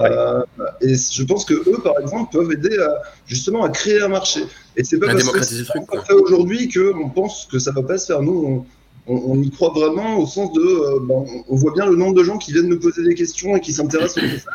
Euh, 0.00 0.44
et 0.80 0.94
je 0.94 1.22
pense 1.24 1.44
que 1.44 1.54
eux, 1.54 1.80
par 1.82 1.98
exemple, 2.00 2.30
peuvent 2.32 2.52
aider 2.52 2.76
à, 2.78 3.02
justement 3.26 3.64
à 3.64 3.70
créer 3.70 4.00
un 4.02 4.08
marché. 4.08 4.42
Et 4.76 4.84
c'est 4.84 4.98
pas 4.98 5.06
parce 5.06 5.28
que 5.30 5.42
c'est 5.42 5.64
fait 5.64 6.12
aujourd'hui 6.12 6.68
qu'on 6.68 7.08
pense 7.08 7.48
que 7.50 7.58
ça 7.58 7.72
va 7.72 7.82
pas 7.82 7.98
se 7.98 8.06
faire. 8.06 8.22
Nous, 8.22 8.66
on, 9.08 9.42
y 9.42 9.50
croit 9.50 9.70
vraiment 9.70 10.18
au 10.18 10.26
sens 10.26 10.52
de, 10.52 10.60
euh, 10.60 10.98
ben, 11.00 11.24
on 11.48 11.56
voit 11.56 11.72
bien 11.72 11.86
le 11.86 11.96
nombre 11.96 12.14
de 12.14 12.22
gens 12.22 12.38
qui 12.38 12.52
viennent 12.52 12.68
nous 12.68 12.78
poser 12.78 13.02
des 13.02 13.14
questions 13.14 13.56
et 13.56 13.60
qui 13.60 13.72
s'intéressent 13.72 14.22
au 14.22 14.26
message. 14.32 14.52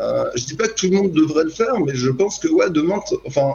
Euh, 0.00 0.24
je 0.34 0.44
dis 0.44 0.54
pas 0.54 0.68
que 0.68 0.74
tout 0.74 0.86
le 0.86 0.96
monde 0.96 1.12
devrait 1.12 1.44
le 1.44 1.50
faire, 1.50 1.78
mais 1.80 1.94
je 1.94 2.10
pense 2.10 2.38
que 2.38 2.48
ouais, 2.48 2.70
demain, 2.70 3.00
enfin, 3.26 3.52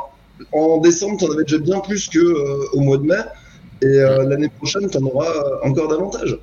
en 0.51 0.77
décembre, 0.77 1.17
t'en 1.19 1.31
avais 1.31 1.43
déjà 1.43 1.57
bien 1.57 1.79
plus 1.79 2.07
que 2.07 2.19
euh, 2.19 2.65
au 2.73 2.81
mois 2.81 2.97
de 2.97 3.03
mai, 3.03 3.19
et 3.81 3.85
euh, 3.85 4.23
l'année 4.23 4.49
prochaine, 4.49 4.89
t'en 4.89 5.03
auras 5.03 5.29
euh, 5.29 5.69
encore 5.69 5.87
davantage. 5.87 6.37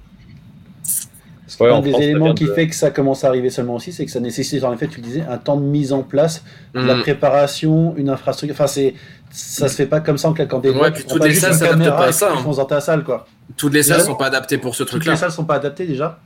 Ouais, 1.60 1.72
un 1.72 1.80
des 1.80 1.90
France, 1.90 2.02
éléments 2.02 2.34
qui 2.34 2.44
de- 2.44 2.52
fait 2.52 2.66
que 2.68 2.74
ça 2.74 2.90
commence 2.90 3.24
à 3.24 3.28
arriver 3.28 3.50
seulement 3.50 3.74
aussi, 3.76 3.92
c'est 3.92 4.04
que 4.04 4.10
ça 4.10 4.20
nécessite, 4.20 4.62
en 4.64 4.72
effet, 4.72 4.88
tu 4.88 5.00
le 5.00 5.06
disais, 5.06 5.22
un 5.28 5.38
temps 5.38 5.56
de 5.56 5.62
mise 5.64 5.92
en 5.92 6.02
place, 6.02 6.42
de 6.74 6.80
la 6.80 6.96
Mm. 6.96 7.02
préparation, 7.02 7.94
une 7.96 8.08
infrastructure. 8.10 8.54
Enfin, 8.54 8.66
c'est, 8.66 8.94
ça 9.30 9.68
se 9.68 9.74
fait 9.76 9.86
pas 9.86 10.00
comme 10.00 10.18
ça 10.18 10.28
en 10.28 10.32
claquant 10.32 10.58
des 10.58 10.70
Ouais, 10.70 10.90
puis 10.90 11.04
toutes 11.04 11.24
les 11.24 11.34
salles 11.34 11.54
s'adaptent 11.54 11.88
pas 11.96 12.06
à 12.06 12.12
ça, 12.12 12.32
hein. 12.32 12.36
fonces 12.42 12.56
dans 12.56 12.64
ta 12.64 12.80
salle, 12.80 13.04
quoi. 13.04 13.26
Toutes 13.56 13.72
les 13.74 13.82
salles 13.82 13.98
Vraiment 13.98 14.12
sont 14.12 14.18
pas 14.18 14.26
adaptées 14.26 14.58
pour 14.58 14.74
ce 14.74 14.82
Toutes 14.82 14.90
truc-là. 14.92 15.12
les 15.12 15.18
salles 15.18 15.30
sont 15.32 15.44
pas 15.44 15.54
adaptées 15.56 15.86
déjà. 15.86 16.18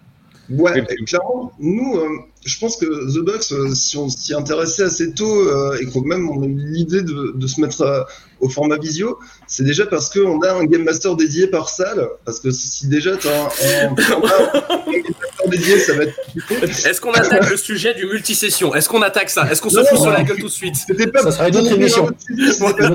Ouais, 0.48 0.84
clairement, 1.06 1.52
nous, 1.60 1.94
euh, 1.96 2.08
je 2.44 2.58
pense 2.58 2.76
que 2.76 2.86
The 2.86 3.22
Box, 3.24 3.52
euh, 3.52 3.74
si 3.74 3.96
on 3.98 4.08
s'y 4.08 4.34
intéressait 4.34 4.84
assez 4.84 5.12
tôt 5.12 5.48
euh, 5.48 5.78
et 5.80 5.86
qu'on 5.86 6.00
même 6.02 6.28
on 6.30 6.42
a 6.42 6.46
eu 6.46 6.56
l'idée 6.56 7.02
de, 7.02 7.32
de 7.34 7.46
se 7.46 7.60
mettre 7.60 7.82
euh, 7.82 8.00
au 8.40 8.48
format 8.48 8.78
visio, 8.78 9.18
c'est 9.46 9.64
déjà 9.64 9.84
parce 9.86 10.08
qu'on 10.08 10.40
a 10.40 10.52
un 10.52 10.64
Game 10.64 10.84
Master 10.84 11.16
dédié 11.16 11.46
par 11.46 11.68
salle. 11.68 12.08
Parce 12.24 12.40
que 12.40 12.50
si 12.50 12.86
déjà 12.86 13.16
tu 13.16 13.28
as 13.28 13.42
un, 13.42 13.44
un, 13.44 13.88
un 13.92 14.90
Game 14.90 15.02
Master 15.20 15.48
dédié, 15.48 15.78
ça 15.78 15.94
va 15.94 16.04
être. 16.04 16.14
Est-ce 16.86 17.00
qu'on 17.00 17.12
attaque 17.12 17.50
le 17.50 17.56
sujet 17.58 17.92
du 17.94 18.06
multisession? 18.06 18.74
Est-ce 18.74 18.88
qu'on 18.88 19.02
attaque 19.02 19.28
ça? 19.28 19.50
Est-ce 19.50 19.60
qu'on 19.60 19.68
se 19.70 19.84
fout 19.84 19.98
sur 19.98 20.10
la 20.10 20.22
gueule 20.22 20.38
tout 20.38 20.46
de 20.46 20.50
suite? 20.50 20.76
C'était 20.76 21.08
pas 21.08 21.22
Ça 21.22 21.32
sera 21.32 21.48
une 21.48 21.56
autre 21.56 21.68
pour 21.68 21.78
émission. 21.78 22.08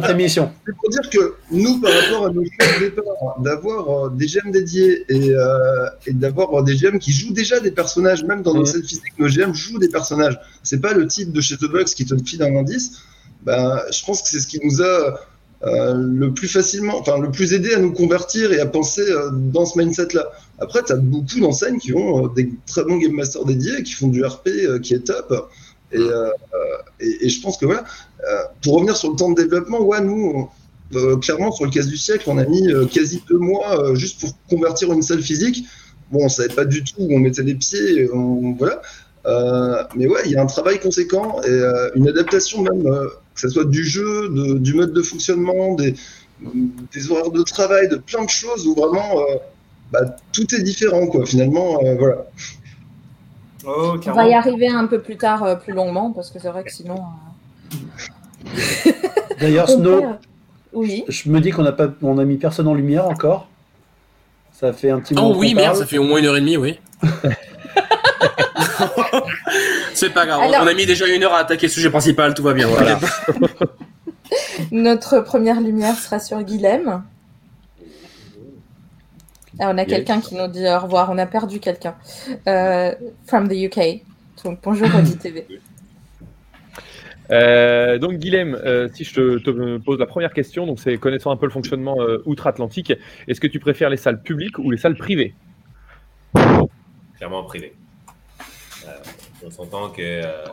émission. 0.10 0.52
C'est 0.66 0.76
pour 0.76 0.90
dire 0.90 1.10
que 1.12 1.36
nous, 1.52 1.80
par 1.80 1.92
rapport 1.94 2.26
à 2.26 2.30
nos 2.32 2.44
choix 2.44 2.80
de 2.80 2.86
départ, 2.86 3.04
d'avoir 3.40 4.06
euh, 4.08 4.10
des 4.10 4.26
GM 4.26 4.52
dédiés 4.52 5.06
et, 5.10 5.30
euh, 5.32 5.86
et 6.08 6.14
d'avoir 6.14 6.60
euh, 6.60 6.64
des 6.64 6.76
GM 6.76 6.98
qui 6.98 7.12
jouent 7.12 7.34
déjà 7.34 7.60
des 7.60 7.72
personnages, 7.72 8.24
même 8.24 8.42
dans 8.42 8.54
nos 8.54 8.66
selfies, 8.66 9.00
que 9.00 9.22
nos 9.22 9.28
GM 9.36 9.54
jouent 9.54 9.80
des 9.80 9.90
personnages. 9.90 10.40
C'est 10.64 10.82
pas 10.82 10.94
le 10.94 11.08
type 11.08 11.32
de 11.32 11.42
chez 11.42 11.58
The 11.58 11.66
Box 11.66 11.94
qui 11.94 12.06
te 12.06 12.16
file 12.24 12.44
un 12.44 12.56
indice. 12.56 13.00
Ben, 13.44 13.80
je 13.92 14.04
pense 14.04 14.22
que 14.22 14.30
c'est 14.30 14.40
ce 14.40 14.48
qui 14.48 14.60
nous 14.64 14.82
a 14.82 15.20
euh, 15.64 15.94
le 15.96 16.32
plus 16.34 16.48
facilement, 16.48 17.00
enfin 17.00 17.18
le 17.18 17.32
plus 17.32 17.54
aidé 17.54 17.74
à 17.74 17.80
nous 17.80 17.92
convertir 17.92 18.52
et 18.52 18.60
à 18.60 18.66
penser 18.66 19.02
euh, 19.02 19.30
dans 19.32 19.66
ce 19.66 19.80
mindset-là. 19.80 20.30
Après, 20.60 20.84
tu 20.84 20.92
as 20.92 20.98
beaucoup 20.98 21.40
d'enseignes 21.40 21.80
qui 21.80 21.94
ont 21.94 22.26
euh, 22.26 22.30
des 22.36 22.52
très 22.68 22.84
bons 22.84 22.98
game 22.98 23.14
masters 23.14 23.46
dédiés, 23.46 23.82
qui 23.84 23.94
font 23.94 24.10
du 24.10 24.24
RP 24.24 24.50
qui 24.84 24.94
est 24.94 25.06
top. 25.06 25.50
Et, 25.92 26.02
et, 27.00 27.30
je 27.30 27.42
pense 27.42 27.58
que 27.58 27.66
voilà, 27.66 27.86
pour 28.62 28.74
revenir 28.74 28.98
sur 28.98 29.12
le 29.12 29.16
temps 29.16 29.32
de 29.32 29.42
développement, 29.42 29.82
ouais, 29.82 30.02
nous, 30.02 30.50
clairement, 31.22 31.52
sur 31.54 31.64
le 31.64 31.72
casse 31.72 31.88
du 31.88 31.96
siècle, 31.96 32.26
on 32.28 32.38
a 32.38 32.44
mis 32.44 32.68
quasi 32.92 33.24
deux 33.30 33.38
mois 33.38 33.94
juste 33.96 34.20
pour 34.20 34.32
convertir 34.50 34.92
une 34.92 35.02
salle 35.02 35.22
physique. 35.22 35.64
Bon, 36.12 36.26
on 36.26 36.30
savait 36.30 36.54
pas 36.54 36.66
du 36.66 36.84
tout 36.84 36.96
où 37.00 37.16
on 37.16 37.20
mettait 37.20 37.44
les 37.44 37.56
pieds, 37.56 38.10
voilà. 38.58 38.82
Euh, 39.28 39.84
mais 39.96 40.08
ouais, 40.08 40.22
il 40.26 40.32
y 40.32 40.36
a 40.38 40.42
un 40.42 40.46
travail 40.46 40.80
conséquent 40.80 41.42
et 41.44 41.50
euh, 41.50 41.90
une 41.96 42.08
adaptation 42.08 42.62
même, 42.62 42.86
euh, 42.86 43.08
que 43.34 43.42
ce 43.42 43.50
soit 43.50 43.66
du 43.66 43.84
jeu, 43.84 44.30
de- 44.30 44.58
du 44.60 44.74
mode 44.76 44.94
de 44.94 45.02
fonctionnement, 45.02 45.74
des, 45.74 45.96
des 46.94 47.12
horaires 47.12 47.32
de 47.32 47.42
travail, 47.42 47.88
de 47.90 47.96
plein 47.96 48.24
de 48.24 48.30
choses 48.30 48.68
où 48.68 48.76
vraiment 48.76 49.20
euh, 49.20 49.38
bah, 49.92 50.02
tout 50.32 50.54
est 50.54 50.62
différent, 50.62 51.08
quoi. 51.08 51.26
Finalement, 51.26 51.80
euh, 51.84 51.96
voilà. 51.98 52.18
Oh, 53.68 53.96
On 54.06 54.12
va 54.12 54.28
y 54.28 54.34
arriver 54.36 54.68
un 54.68 54.86
peu 54.86 55.00
plus 55.02 55.18
tard, 55.18 55.44
euh, 55.44 55.56
plus 55.56 55.74
longuement, 55.74 56.12
parce 56.12 56.30
que 56.30 56.38
c'est 56.40 56.50
vrai 56.50 56.64
que 56.64 56.72
sinon. 56.72 56.98
euh, 58.46 58.92
D'ailleurs, 59.40 59.68
Snow. 59.72 60.04
Oui. 60.74 61.04
je 61.08 61.30
me 61.30 61.40
dis 61.40 61.50
qu'on 61.52 61.66
a 61.66 61.72
pas, 61.72 61.88
on 62.04 62.18
a 62.20 62.26
mis 62.26 62.36
personne 62.38 62.68
en 62.68 62.74
lumière 62.76 63.08
encore. 63.08 63.48
Ça 64.54 64.72
fait 64.74 64.90
un 64.92 65.00
petit 65.00 65.14
moment. 65.16 65.32
Oh 65.32 65.36
oui, 65.40 65.56
merde, 65.56 65.76
ça 65.78 65.86
fait 65.86 65.98
au 65.98 66.04
moins 66.04 66.20
une 66.20 66.26
heure 66.26 66.36
et 66.38 66.42
demie, 66.42 66.58
oui. 66.58 66.78
C'est 69.96 70.14
pas 70.14 70.26
grave, 70.26 70.42
Alors- 70.42 70.62
on 70.64 70.68
a 70.68 70.74
mis 70.74 70.86
déjà 70.86 71.08
une 71.08 71.24
heure 71.24 71.34
à 71.34 71.40
attaquer 71.40 71.68
le 71.68 71.72
sujet 71.72 71.90
principal, 71.90 72.34
tout 72.34 72.44
va 72.44 72.54
bien. 72.54 72.68
Voilà. 72.68 73.00
Notre 74.72 75.22
première 75.22 75.62
lumière 75.62 75.96
sera 75.96 76.20
sur 76.20 76.42
Guilhem. 76.44 77.04
Ah, 79.60 79.70
on 79.72 79.78
a 79.78 79.82
Yes. 79.84 79.88
quelqu'un 79.88 80.20
qui 80.20 80.36
nous 80.36 80.48
dit 80.48 80.66
au 80.68 80.80
revoir. 80.80 81.10
On 81.12 81.18
a 81.18 81.26
perdu 81.26 81.60
quelqu'un. 81.60 81.96
Euh, 82.48 82.94
from 83.26 83.48
the 83.48 83.54
UK. 83.66 84.02
Donc 84.44 84.60
bonjour 84.62 84.88
Audi 84.96 85.18
TV. 85.24 85.48
Euh, 87.32 87.98
donc 87.98 88.14
Guilhem, 88.18 88.54
euh, 88.54 88.88
si 88.94 89.04
je 89.04 89.14
te, 89.14 89.38
te 89.40 89.78
pose 89.78 89.98
la 89.98 90.06
première 90.06 90.34
question, 90.34 90.68
donc 90.68 90.80
c'est 90.80 90.98
connaissant 90.98 91.32
un 91.32 91.38
peu 91.38 91.46
le 91.46 91.52
fonctionnement 91.52 92.00
euh, 92.02 92.22
outre-Atlantique, 92.26 92.94
est-ce 93.28 93.40
que 93.40 93.48
tu 93.48 93.60
préfères 93.60 93.90
les 93.90 93.98
salles 93.98 94.22
publiques 94.22 94.60
ou 94.60 94.70
les 94.72 94.78
salles 94.78 94.96
privées? 94.96 95.34
Clairement 97.18 97.44
privé. 97.44 97.74
On 99.46 99.52
s'entend 99.52 99.90
que. 99.92 100.02
euh, 100.02 100.46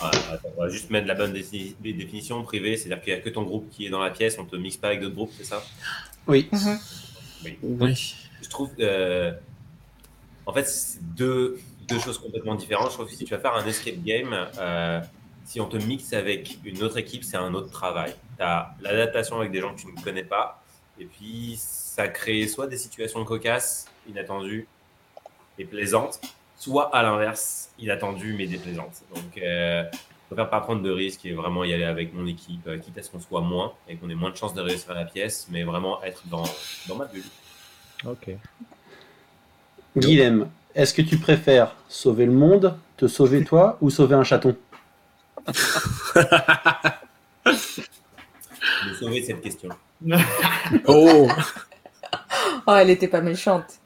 ah, 0.00 0.10
on 0.56 0.60
va 0.60 0.68
juste 0.68 0.90
mettre 0.90 1.06
la 1.06 1.14
bonne 1.14 1.32
défi- 1.32 1.76
définition 1.80 2.42
privé, 2.42 2.76
c'est-à-dire 2.76 3.02
qu'il 3.02 3.14
n'y 3.14 3.20
a 3.20 3.22
que 3.22 3.28
ton 3.30 3.42
groupe 3.44 3.70
qui 3.70 3.86
est 3.86 3.90
dans 3.90 4.02
la 4.02 4.10
pièce, 4.10 4.36
on 4.40 4.44
te 4.44 4.56
mixe 4.56 4.76
pas 4.76 4.88
avec 4.88 5.00
d'autres 5.00 5.14
groupes, 5.14 5.32
c'est 5.36 5.44
ça? 5.44 5.62
Oui. 6.26 6.48
Oui. 7.44 7.58
Oui. 7.62 8.14
Je 8.42 8.48
trouve. 8.48 8.70
euh, 8.80 9.32
en 10.46 10.52
fait, 10.52 10.64
c'est 10.64 10.98
deux, 11.14 11.58
deux 11.88 11.98
choses 12.00 12.18
complètement 12.18 12.56
différentes. 12.56 12.90
Je 12.90 12.94
trouve 12.94 13.06
que 13.06 13.14
si 13.14 13.24
tu 13.24 13.32
vas 13.34 13.40
faire 13.40 13.54
un 13.54 13.64
escape 13.66 14.02
game, 14.02 14.48
euh, 14.58 15.00
si 15.44 15.60
on 15.60 15.66
te 15.66 15.76
mixe 15.76 16.12
avec 16.12 16.58
une 16.64 16.82
autre 16.82 16.98
équipe, 16.98 17.22
c'est 17.22 17.36
un 17.36 17.54
autre 17.54 17.70
travail. 17.70 18.14
Tu 18.36 18.42
as 18.42 18.74
l'adaptation 18.80 19.38
avec 19.38 19.52
des 19.52 19.60
gens 19.60 19.74
que 19.74 19.80
tu 19.80 19.86
ne 19.86 20.00
connais 20.02 20.24
pas, 20.24 20.62
et 20.98 21.04
puis 21.04 21.54
ça 21.56 22.08
crée 22.08 22.48
soit 22.48 22.66
des 22.66 22.78
situations 22.78 23.24
cocasses, 23.24 23.86
inattendues 24.08 24.66
et 25.58 25.64
plaisantes, 25.64 26.20
soit 26.64 26.94
à 26.96 27.02
l'inverse, 27.02 27.68
inattendues 27.78 28.34
mais 28.38 28.46
déplaisantes. 28.46 29.02
Donc, 29.14 29.36
euh, 29.38 29.84
je 29.92 30.34
préfère 30.34 30.48
pas 30.48 30.60
prendre 30.60 30.82
de 30.82 30.90
risques 30.90 31.26
et 31.26 31.34
vraiment 31.34 31.62
y 31.62 31.74
aller 31.74 31.84
avec 31.84 32.14
mon 32.14 32.26
équipe, 32.26 32.66
euh, 32.66 32.78
quitte 32.78 32.96
à 32.96 33.02
ce 33.02 33.10
qu'on 33.10 33.20
soit 33.20 33.42
moins 33.42 33.74
et 33.86 33.96
qu'on 33.96 34.08
ait 34.08 34.14
moins 34.14 34.30
de 34.30 34.36
chances 34.36 34.54
de 34.54 34.62
réussir 34.62 34.94
la 34.94 35.04
pièce, 35.04 35.46
mais 35.50 35.62
vraiment 35.62 36.02
être 36.02 36.22
dans, 36.28 36.44
dans 36.88 36.96
ma 36.96 37.04
bulle. 37.04 37.22
Ok. 38.06 38.30
Guilhem, 39.96 40.48
est-ce 40.74 40.94
que 40.94 41.02
tu 41.02 41.18
préfères 41.18 41.76
sauver 41.88 42.24
le 42.24 42.32
monde, 42.32 42.78
te 42.96 43.08
sauver 43.08 43.44
toi 43.44 43.76
ou 43.82 43.90
sauver 43.90 44.14
un 44.14 44.24
chaton? 44.24 44.56
Me 45.46 45.52
sauver 48.98 49.20
de 49.20 49.26
cette 49.26 49.42
question. 49.42 49.68
Oh 50.86 51.28
Oh, 52.66 52.72
elle 52.74 52.88
était 52.88 53.08
pas 53.08 53.20
méchante. 53.20 53.78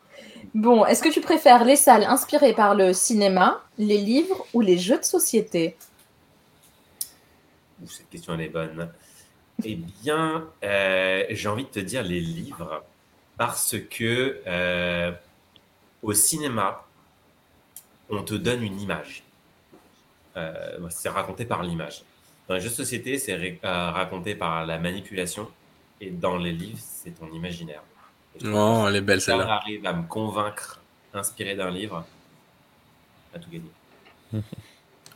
Bon, 0.55 0.85
est-ce 0.87 1.03
que 1.03 1.09
tu 1.09 1.21
préfères 1.21 1.65
les 1.65 1.77
salles 1.77 2.05
inspirées 2.05 2.55
par 2.55 2.75
le 2.75 2.93
cinéma, 2.93 3.63
les 3.77 3.99
livres 3.99 4.47
ou 4.55 4.61
les 4.61 4.79
jeux 4.79 4.99
de 4.99 5.05
société 5.05 5.77
cette 7.87 8.09
question, 8.11 8.35
elle 8.35 8.43
est 8.43 8.49
bonne. 8.49 8.91
Eh 9.65 9.77
bien, 9.77 10.49
euh, 10.65 11.25
j'ai 11.31 11.49
envie 11.49 11.65
de 11.65 11.71
te 11.71 11.81
dire 11.81 12.03
les 12.03 12.21
livres 12.21 12.85
parce 13.37 13.77
que 13.91 14.41
euh, 14.47 15.13
au 16.03 16.13
cinéma, 16.13 16.85
on 18.11 18.23
te 18.23 18.35
donne 18.35 18.63
une 18.63 18.81
image. 18.81 19.23
Euh, 20.37 20.79
c'est 20.91 21.09
raconté 21.09 21.45
par 21.45 21.63
l'image. 21.63 22.03
Dans 22.47 22.55
les 22.55 22.61
jeux 22.61 22.71
de 22.71 22.75
société, 22.75 23.19
c'est 23.19 23.59
raconté 23.63 24.35
par 24.35 24.65
la 24.65 24.79
manipulation. 24.79 25.49
Et 26.01 26.11
dans 26.11 26.37
les 26.37 26.53
livres, 26.53 26.79
c'est 26.81 27.11
ton 27.11 27.31
imaginaire. 27.33 27.83
Oh, 28.45 28.85
elle 28.89 28.97
est 28.97 29.01
belle 29.01 29.21
celle-là. 29.21 29.55
arrive 29.55 29.85
à 29.87 29.93
me 29.93 30.07
convaincre, 30.07 30.81
inspiré 31.15 31.55
d'un 31.55 31.71
livre, 31.71 32.05
on 33.33 33.37
a 33.37 33.41
tout 33.41 33.51
gagné. 33.51 33.71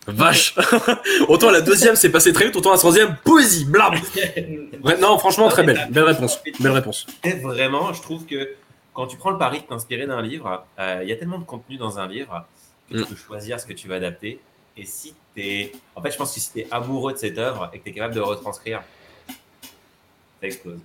Vache 0.08 0.56
Autant 1.28 1.50
la 1.52 1.60
deuxième 1.60 1.94
s'est 1.94 2.10
passée 2.10 2.32
très 2.32 2.46
vite, 2.46 2.56
autant 2.56 2.72
la 2.72 2.78
troisième, 2.78 3.16
poésie, 3.22 3.66
Ouais, 4.82 4.96
Non, 4.98 5.16
franchement, 5.18 5.48
très 5.48 5.62
belle. 5.62 5.86
Belle 5.90 6.02
réponse. 6.04 6.40
Belle 6.58 6.72
réponse. 6.72 7.06
Et 7.22 7.34
vraiment, 7.34 7.92
je 7.92 8.02
trouve 8.02 8.26
que 8.26 8.56
quand 8.94 9.06
tu 9.06 9.16
prends 9.16 9.30
le 9.30 9.38
pari 9.38 9.60
de 9.60 9.66
t'inspirer 9.66 10.06
d'un 10.06 10.20
livre, 10.20 10.66
euh, 10.80 11.00
il 11.04 11.08
y 11.08 11.12
a 11.12 11.16
tellement 11.16 11.38
de 11.38 11.44
contenu 11.44 11.76
dans 11.76 12.00
un 12.00 12.08
livre 12.08 12.44
que 12.90 12.96
tu 12.96 13.02
Mm. 13.02 13.06
peux 13.06 13.16
choisir 13.16 13.60
ce 13.60 13.66
que 13.66 13.72
tu 13.74 13.86
vas 13.86 13.94
adapter. 13.96 14.40
Et 14.76 14.84
si 14.86 15.14
t'es. 15.36 15.70
En 15.94 16.02
fait, 16.02 16.10
je 16.10 16.16
pense 16.16 16.34
que 16.34 16.40
si 16.40 16.52
tu 16.52 16.58
es 16.60 16.66
amoureux 16.72 17.12
de 17.12 17.18
cette 17.18 17.38
œuvre 17.38 17.70
et 17.72 17.78
que 17.78 17.84
tu 17.84 17.90
es 17.90 17.92
capable 17.92 18.14
de 18.14 18.20
retranscrire, 18.20 18.82
ça 19.28 20.46
explose. 20.48 20.80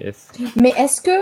Yes. 0.00 0.28
Mais 0.56 0.70
est-ce 0.76 1.00
que. 1.00 1.20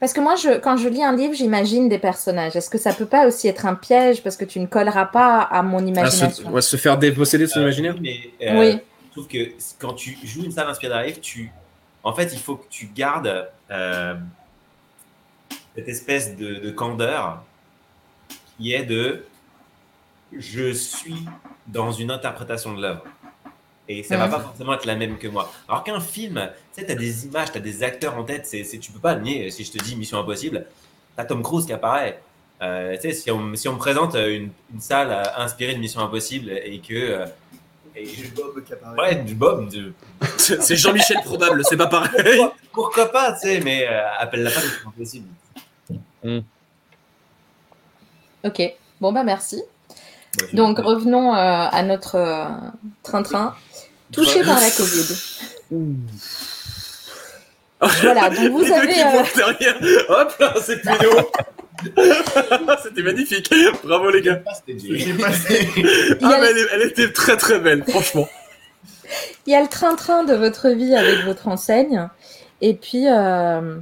Parce 0.00 0.12
que 0.12 0.20
moi, 0.20 0.34
je, 0.34 0.58
quand 0.58 0.76
je 0.76 0.88
lis 0.88 1.02
un 1.04 1.14
livre, 1.14 1.32
j'imagine 1.34 1.88
des 1.88 1.98
personnages. 1.98 2.56
Est-ce 2.56 2.68
que 2.70 2.78
ça 2.78 2.92
peut 2.92 3.06
pas 3.06 3.26
aussi 3.26 3.46
être 3.46 3.66
un 3.66 3.74
piège 3.76 4.22
parce 4.24 4.36
que 4.36 4.44
tu 4.44 4.58
ne 4.58 4.66
colleras 4.66 5.04
pas 5.06 5.38
à 5.42 5.62
mon 5.62 5.78
Ah, 5.78 5.82
se, 5.82 5.86
imagination? 5.88 6.50
ouais, 6.50 6.62
se 6.62 6.76
faire 6.76 6.98
déposséder 6.98 7.44
de 7.44 7.48
son 7.50 7.60
Euh, 7.60 7.62
imaginaire? 7.62 7.94
Mais 8.00 8.18
euh, 8.42 8.58
Oui. 8.58 8.78
je 9.06 9.10
trouve 9.12 9.28
que 9.28 9.52
quand 9.78 9.92
tu 9.94 10.16
joues 10.24 10.44
une 10.44 10.50
salle 10.50 10.68
inspirée 10.68 10.92
d'un 10.92 11.02
livre, 11.04 11.20
tu, 11.20 11.52
en 12.02 12.12
fait, 12.14 12.32
il 12.32 12.38
faut 12.40 12.56
que 12.56 12.66
tu 12.68 12.86
gardes 12.86 13.48
euh, 13.70 14.14
cette 15.76 15.88
espèce 15.88 16.36
de, 16.36 16.54
de 16.56 16.70
candeur 16.72 17.44
qui 18.58 18.72
est 18.72 18.82
de 18.84 19.24
je 20.36 20.72
suis 20.72 21.26
dans 21.68 21.92
une 21.92 22.10
interprétation 22.10 22.72
de 22.74 22.82
l'œuvre. 22.82 23.04
Et 23.88 24.02
ça 24.02 24.16
va 24.16 24.26
Mhm. 24.26 24.30
pas 24.32 24.40
forcément 24.40 24.74
être 24.74 24.86
la 24.86 24.94
même 24.96 25.18
que 25.18 25.26
moi. 25.28 25.52
Alors 25.68 25.82
qu'un 25.82 26.00
film, 26.00 26.48
tu 26.74 26.80
sais, 26.80 26.86
tu 26.86 26.92
as 26.92 26.94
des 26.94 27.26
images, 27.26 27.50
tu 27.52 27.58
as 27.58 27.60
des 27.60 27.82
acteurs 27.82 28.16
en 28.16 28.22
tête, 28.24 28.46
c'est, 28.46 28.62
tu 28.78 28.92
peux 28.92 29.00
pas 29.00 29.16
nier. 29.16 29.50
Si 29.50 29.64
je 29.64 29.72
te 29.72 29.78
dis 29.82 29.96
Mission 29.96 30.18
Impossible, 30.18 30.66
tu 31.16 31.20
as 31.20 31.24
Tom 31.24 31.42
Cruise 31.42 31.66
qui 31.66 31.72
apparaît. 31.72 32.20
Euh, 32.62 32.94
tu 32.94 33.02
sais, 33.02 33.12
si 33.12 33.30
on, 33.30 33.54
si 33.56 33.68
on 33.68 33.72
me 33.74 33.78
présente 33.78 34.14
une, 34.14 34.50
une 34.72 34.80
salle 34.80 35.10
euh, 35.10 35.22
inspirée 35.36 35.74
de 35.74 35.80
Mission 35.80 36.00
Impossible 36.00 36.50
et 36.50 36.78
que. 36.78 36.94
euh, 36.94 37.26
et 37.96 38.06
je- 38.06 38.30
Bob 38.30 38.62
qui 38.64 38.72
apparaît. 38.72 38.96
Ouais, 38.98 39.14
du 39.16 39.34
Bob. 39.34 39.68
du- 39.68 39.92
C'est 40.38 40.76
Jean-Michel 40.76 41.18
probable, 41.24 41.62
c'est 41.64 41.76
pas 41.76 41.88
pareil. 41.88 42.10
Pourquoi, 42.38 42.54
pourquoi 42.72 43.06
pas, 43.12 43.32
tu 43.32 43.40
sais, 43.48 43.60
mais 43.60 43.86
euh, 43.88 44.00
appelle-la 44.18 44.50
pas 44.52 44.60
Mission 44.60 44.88
Impossible. 44.88 45.28
Ok. 48.44 48.62
Bon, 49.00 49.12
bah 49.12 49.24
merci. 49.24 49.62
Donc, 50.54 50.78
revenons 50.78 51.34
euh, 51.34 51.36
à 51.70 51.82
notre 51.82 52.14
euh, 52.16 52.46
train-train. 53.02 53.54
Touché 54.12 54.42
par 54.44 54.60
la 54.60 54.70
Covid. 54.70 55.16
Voilà, 57.80 58.30
donc 58.30 58.50
vous 58.52 58.60
Les 58.60 58.66
deux 58.66 58.72
avez. 58.74 58.92
qui 58.92 59.00
euh. 59.02 60.02
Hop 60.08 60.36
là, 60.38 60.54
c'est 60.62 60.80
plus 60.80 61.06
haut. 61.08 61.30
C'était 62.82 63.02
magnifique. 63.02 63.52
Bravo 63.82 64.10
les 64.10 64.22
gars. 64.22 64.40
Ah, 64.46 64.52
Ah, 66.22 66.38
mais 66.40 66.46
elle, 66.50 66.58
est- 66.58 66.68
elle 66.72 66.82
était 66.82 67.10
très 67.12 67.36
très 67.36 67.58
belle, 67.58 67.82
franchement. 67.88 68.28
il 69.46 69.52
y 69.52 69.56
a 69.56 69.60
le 69.62 69.66
train-train 69.68 70.22
de 70.22 70.34
votre 70.34 70.68
vie 70.68 70.94
avec 70.94 71.24
votre 71.24 71.48
enseigne. 71.48 72.08
Et 72.60 72.74
puis. 72.74 73.08
euh, 73.08 73.78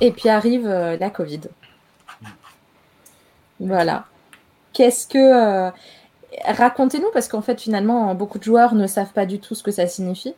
Et 0.00 0.12
puis 0.12 0.28
arrive 0.30 0.66
euh, 0.66 0.96
la 0.98 1.10
Covid. 1.10 1.40
Voilà. 3.60 4.06
Qu'est-ce 4.72 5.06
que. 5.06 5.70
Euh, 6.46 6.52
Racontez-nous, 6.52 7.10
parce 7.12 7.28
qu'en 7.28 7.42
fait, 7.42 7.60
finalement, 7.60 8.14
beaucoup 8.14 8.38
de 8.38 8.44
joueurs 8.44 8.74
ne 8.74 8.86
savent 8.86 9.12
pas 9.12 9.26
du 9.26 9.38
tout 9.40 9.54
ce 9.54 9.62
que 9.62 9.70
ça 9.70 9.86
signifie, 9.86 10.34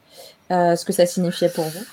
euh, 0.50 0.76
ce 0.76 0.84
que 0.84 0.92
ça 0.92 1.06
signifiait 1.06 1.48
pour 1.50 1.64
vous. 1.64 1.84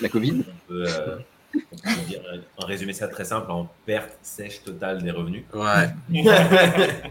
La 0.00 0.08
Covid 0.08 0.44
On 0.48 0.68
peut, 0.68 0.84
euh, 0.88 1.18
on 1.54 1.58
peut 1.58 2.06
dire, 2.08 2.22
euh, 2.32 2.38
en 2.58 2.66
résumer 2.66 2.92
ça 2.92 3.08
très 3.08 3.24
simple 3.24 3.50
en 3.50 3.68
perte 3.86 4.16
sèche 4.22 4.62
totale 4.62 5.02
des 5.02 5.10
revenus. 5.10 5.44
Ouais. 5.54 5.90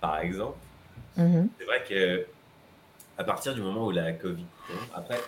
Par 0.00 0.18
exemple. 0.20 0.56
Mhm. 1.16 1.48
C'est 1.58 1.64
vrai 1.64 1.82
que 1.88 2.26
à 3.16 3.24
partir 3.24 3.54
du 3.54 3.60
moment 3.62 3.86
où 3.86 3.90
la 3.90 4.12
Covid 4.12 4.44
tombe, 4.68 4.76
après, 4.94 5.20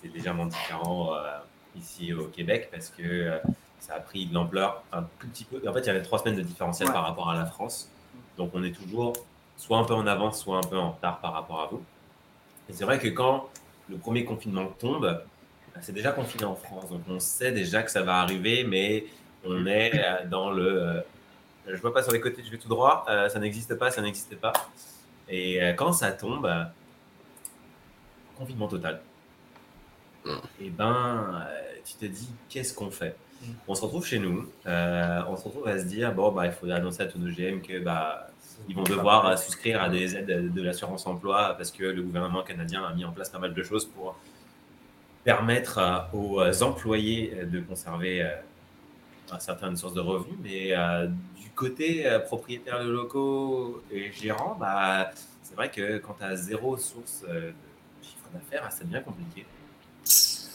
c'est 0.00 0.08
légèrement 0.12 0.46
différent 0.46 1.14
euh, 1.14 1.38
ici 1.78 2.12
au 2.12 2.24
Québec 2.26 2.68
parce 2.70 2.88
que 2.90 3.02
euh, 3.02 3.38
ça 3.80 3.94
a 3.94 4.00
pris 4.00 4.26
de 4.26 4.34
l'ampleur 4.34 4.82
un 4.92 5.02
tout 5.18 5.26
petit 5.28 5.44
peu. 5.44 5.60
En 5.68 5.72
fait, 5.72 5.80
il 5.80 5.86
y 5.86 5.90
avait 5.90 6.02
trois 6.02 6.18
semaines 6.18 6.36
de 6.36 6.42
différentiel 6.42 6.88
Ouais. 6.88 6.94
par 6.94 7.04
rapport 7.04 7.30
à 7.30 7.34
la 7.34 7.46
France. 7.46 7.88
Donc, 8.36 8.50
on 8.54 8.62
est 8.62 8.72
toujours 8.72 9.14
soit 9.60 9.76
un 9.78 9.84
peu 9.84 9.94
en 9.94 10.06
avance, 10.06 10.40
soit 10.40 10.56
un 10.56 10.62
peu 10.62 10.78
en 10.78 10.92
retard 10.92 11.20
par 11.20 11.34
rapport 11.34 11.60
à 11.60 11.66
vous. 11.66 11.82
Et 12.68 12.72
c'est 12.72 12.84
vrai 12.84 12.98
que 12.98 13.08
quand 13.08 13.48
le 13.90 13.98
premier 13.98 14.24
confinement 14.24 14.66
tombe, 14.78 15.02
bah, 15.74 15.80
c'est 15.82 15.92
déjà 15.92 16.12
confiné 16.12 16.44
en 16.44 16.56
France. 16.56 16.88
Donc, 16.88 17.02
on 17.08 17.20
sait 17.20 17.52
déjà 17.52 17.82
que 17.82 17.90
ça 17.90 18.02
va 18.02 18.20
arriver, 18.20 18.64
mais 18.64 19.04
on 19.44 19.66
est 19.66 19.92
euh, 19.94 20.26
dans 20.26 20.50
le. 20.50 20.82
euh, 20.82 21.00
je 21.66 21.76
vois 21.76 21.92
pas 21.92 22.02
sur 22.02 22.12
les 22.12 22.20
côtés, 22.20 22.42
je 22.42 22.50
vais 22.50 22.56
tout 22.58 22.68
droit. 22.68 23.04
euh, 23.10 23.28
ça 23.28 23.38
n'existe 23.38 23.74
pas, 23.74 23.90
ça 23.90 24.00
n'existe 24.00 24.34
pas. 24.36 24.52
Et 25.28 25.62
euh, 25.62 25.74
quand 25.74 25.92
ça 25.92 26.10
tombe, 26.12 26.50
confinement 28.38 28.66
total. 28.68 29.02
Et 30.60 30.70
ben, 30.70 31.46
euh, 31.48 31.78
tu 31.84 31.94
te 31.94 32.06
dis, 32.06 32.30
qu'est-ce 32.48 32.72
qu'on 32.74 32.90
fait? 32.90 33.14
On 33.68 33.74
se 33.74 33.82
retrouve 33.82 34.06
chez 34.06 34.18
nous, 34.18 34.50
on 34.66 35.36
se 35.36 35.44
retrouve 35.44 35.66
à 35.68 35.78
se 35.78 35.84
dire, 35.84 36.14
bon, 36.14 36.30
bah, 36.32 36.46
il 36.46 36.52
faut 36.52 36.70
annoncer 36.70 37.02
à 37.02 37.06
tous 37.06 37.18
nos 37.18 37.30
GM 37.30 37.60
que 37.62 37.78
bah, 37.78 38.26
ils 38.68 38.76
vont 38.76 38.82
devoir 38.82 39.26
euh, 39.26 39.36
souscrire 39.36 39.82
à 39.82 39.88
des 39.88 40.16
aides 40.16 40.52
de 40.52 40.62
l'assurance 40.62 41.06
emploi 41.06 41.54
parce 41.56 41.70
que 41.70 41.84
le 41.84 42.02
gouvernement 42.02 42.42
canadien 42.42 42.84
a 42.84 42.92
mis 42.94 43.04
en 43.04 43.12
place 43.12 43.28
pas 43.28 43.38
mal 43.38 43.54
de 43.54 43.62
choses 43.62 43.84
pour 43.84 44.16
permettre 45.24 45.78
euh, 45.78 45.98
aux 46.12 46.40
euh, 46.40 46.62
employés 46.62 47.34
de 47.44 47.60
conserver 47.60 48.28
certaines 49.38 49.76
sources 49.76 49.94
de 49.94 50.00
revenus. 50.00 50.36
Mais 50.42 50.72
du 51.36 51.50
côté 51.50 52.06
euh, 52.06 52.18
propriétaire 52.18 52.84
de 52.84 52.90
locaux 52.90 53.82
et 53.90 54.10
gérant, 54.12 54.56
bah, 54.58 55.10
c'est 55.42 55.54
vrai 55.54 55.70
que 55.70 55.98
quand 55.98 56.14
tu 56.14 56.24
as 56.24 56.36
zéro 56.36 56.76
source 56.76 57.22
de 57.22 57.52
chiffre 58.02 58.28
d'affaires, 58.32 58.70
ça 58.72 58.84
devient 58.84 59.02
compliqué. 59.04 59.46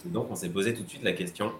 Et 0.05 0.09
donc, 0.09 0.27
on 0.29 0.35
s'est 0.35 0.49
posé 0.49 0.73
tout 0.73 0.83
de 0.83 0.89
suite 0.89 1.03
la 1.03 1.13
question 1.13 1.53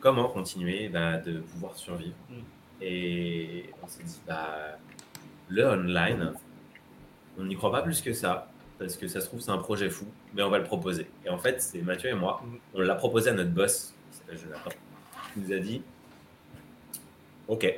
comment 0.00 0.28
continuer 0.28 0.88
bah, 0.88 1.18
de 1.18 1.38
pouvoir 1.38 1.76
survivre? 1.76 2.16
Mm. 2.28 2.34
Et 2.80 3.70
on 3.82 3.86
s'est 3.86 4.02
dit 4.02 4.20
bah, 4.26 4.78
le 5.48 5.66
online, 5.66 6.32
on 7.38 7.44
n'y 7.44 7.56
croit 7.56 7.72
pas 7.72 7.82
plus 7.82 8.00
que 8.00 8.12
ça. 8.12 8.48
Parce 8.78 8.96
que 8.96 9.06
ça 9.06 9.20
se 9.20 9.26
trouve, 9.26 9.40
c'est 9.40 9.50
un 9.50 9.58
projet 9.58 9.88
fou, 9.90 10.06
mais 10.34 10.42
on 10.42 10.50
va 10.50 10.58
le 10.58 10.64
proposer. 10.64 11.06
Et 11.24 11.28
en 11.30 11.38
fait, 11.38 11.62
c'est 11.62 11.82
Mathieu 11.82 12.10
et 12.10 12.14
moi, 12.14 12.42
Mm. 12.44 12.56
on 12.74 12.80
l'a 12.80 12.94
proposé 12.96 13.30
à 13.30 13.32
notre 13.32 13.50
boss, 13.50 13.94
qui 14.10 14.18
s'appelle 14.18 14.38
Jonathan, 14.38 14.70
qui 15.34 15.40
nous 15.40 15.52
a 15.52 15.58
dit 15.58 15.82
Ok, 17.48 17.72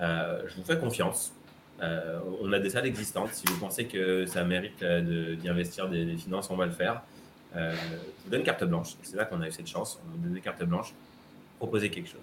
euh, 0.00 0.42
je 0.46 0.56
vous 0.56 0.62
fais 0.64 0.78
confiance. 0.78 1.32
Euh, 1.82 2.20
on 2.42 2.52
a 2.52 2.58
des 2.58 2.70
salles 2.70 2.86
existantes. 2.86 3.32
Si 3.32 3.46
vous 3.46 3.56
pensez 3.58 3.86
que 3.86 4.26
ça 4.26 4.44
mérite 4.44 4.82
euh, 4.82 5.34
d'y 5.36 5.48
investir 5.48 5.88
des, 5.88 6.04
des 6.04 6.16
finances, 6.16 6.50
on 6.50 6.56
va 6.56 6.66
le 6.66 6.72
faire. 6.72 7.02
Euh, 7.56 7.74
je 7.74 8.24
vous 8.24 8.30
donne 8.30 8.42
carte 8.42 8.62
blanche. 8.64 8.92
Et 8.92 8.96
C'est 9.06 9.16
là 9.16 9.24
qu'on 9.24 9.40
a 9.40 9.48
eu 9.48 9.52
cette 9.52 9.66
chance. 9.66 9.98
On 10.04 10.16
nous 10.18 10.28
donne 10.28 10.40
carte 10.42 10.62
blanche. 10.64 10.92
Proposer 11.58 11.90
quelque 11.90 12.08
chose. 12.10 12.20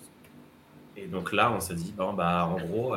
Et 0.96 1.08
donc 1.08 1.34
là, 1.34 1.52
on 1.52 1.60
se 1.60 1.74
dit 1.74 1.92
bon, 1.98 2.14
bah, 2.14 2.46
en 2.46 2.58
gros, 2.58 2.94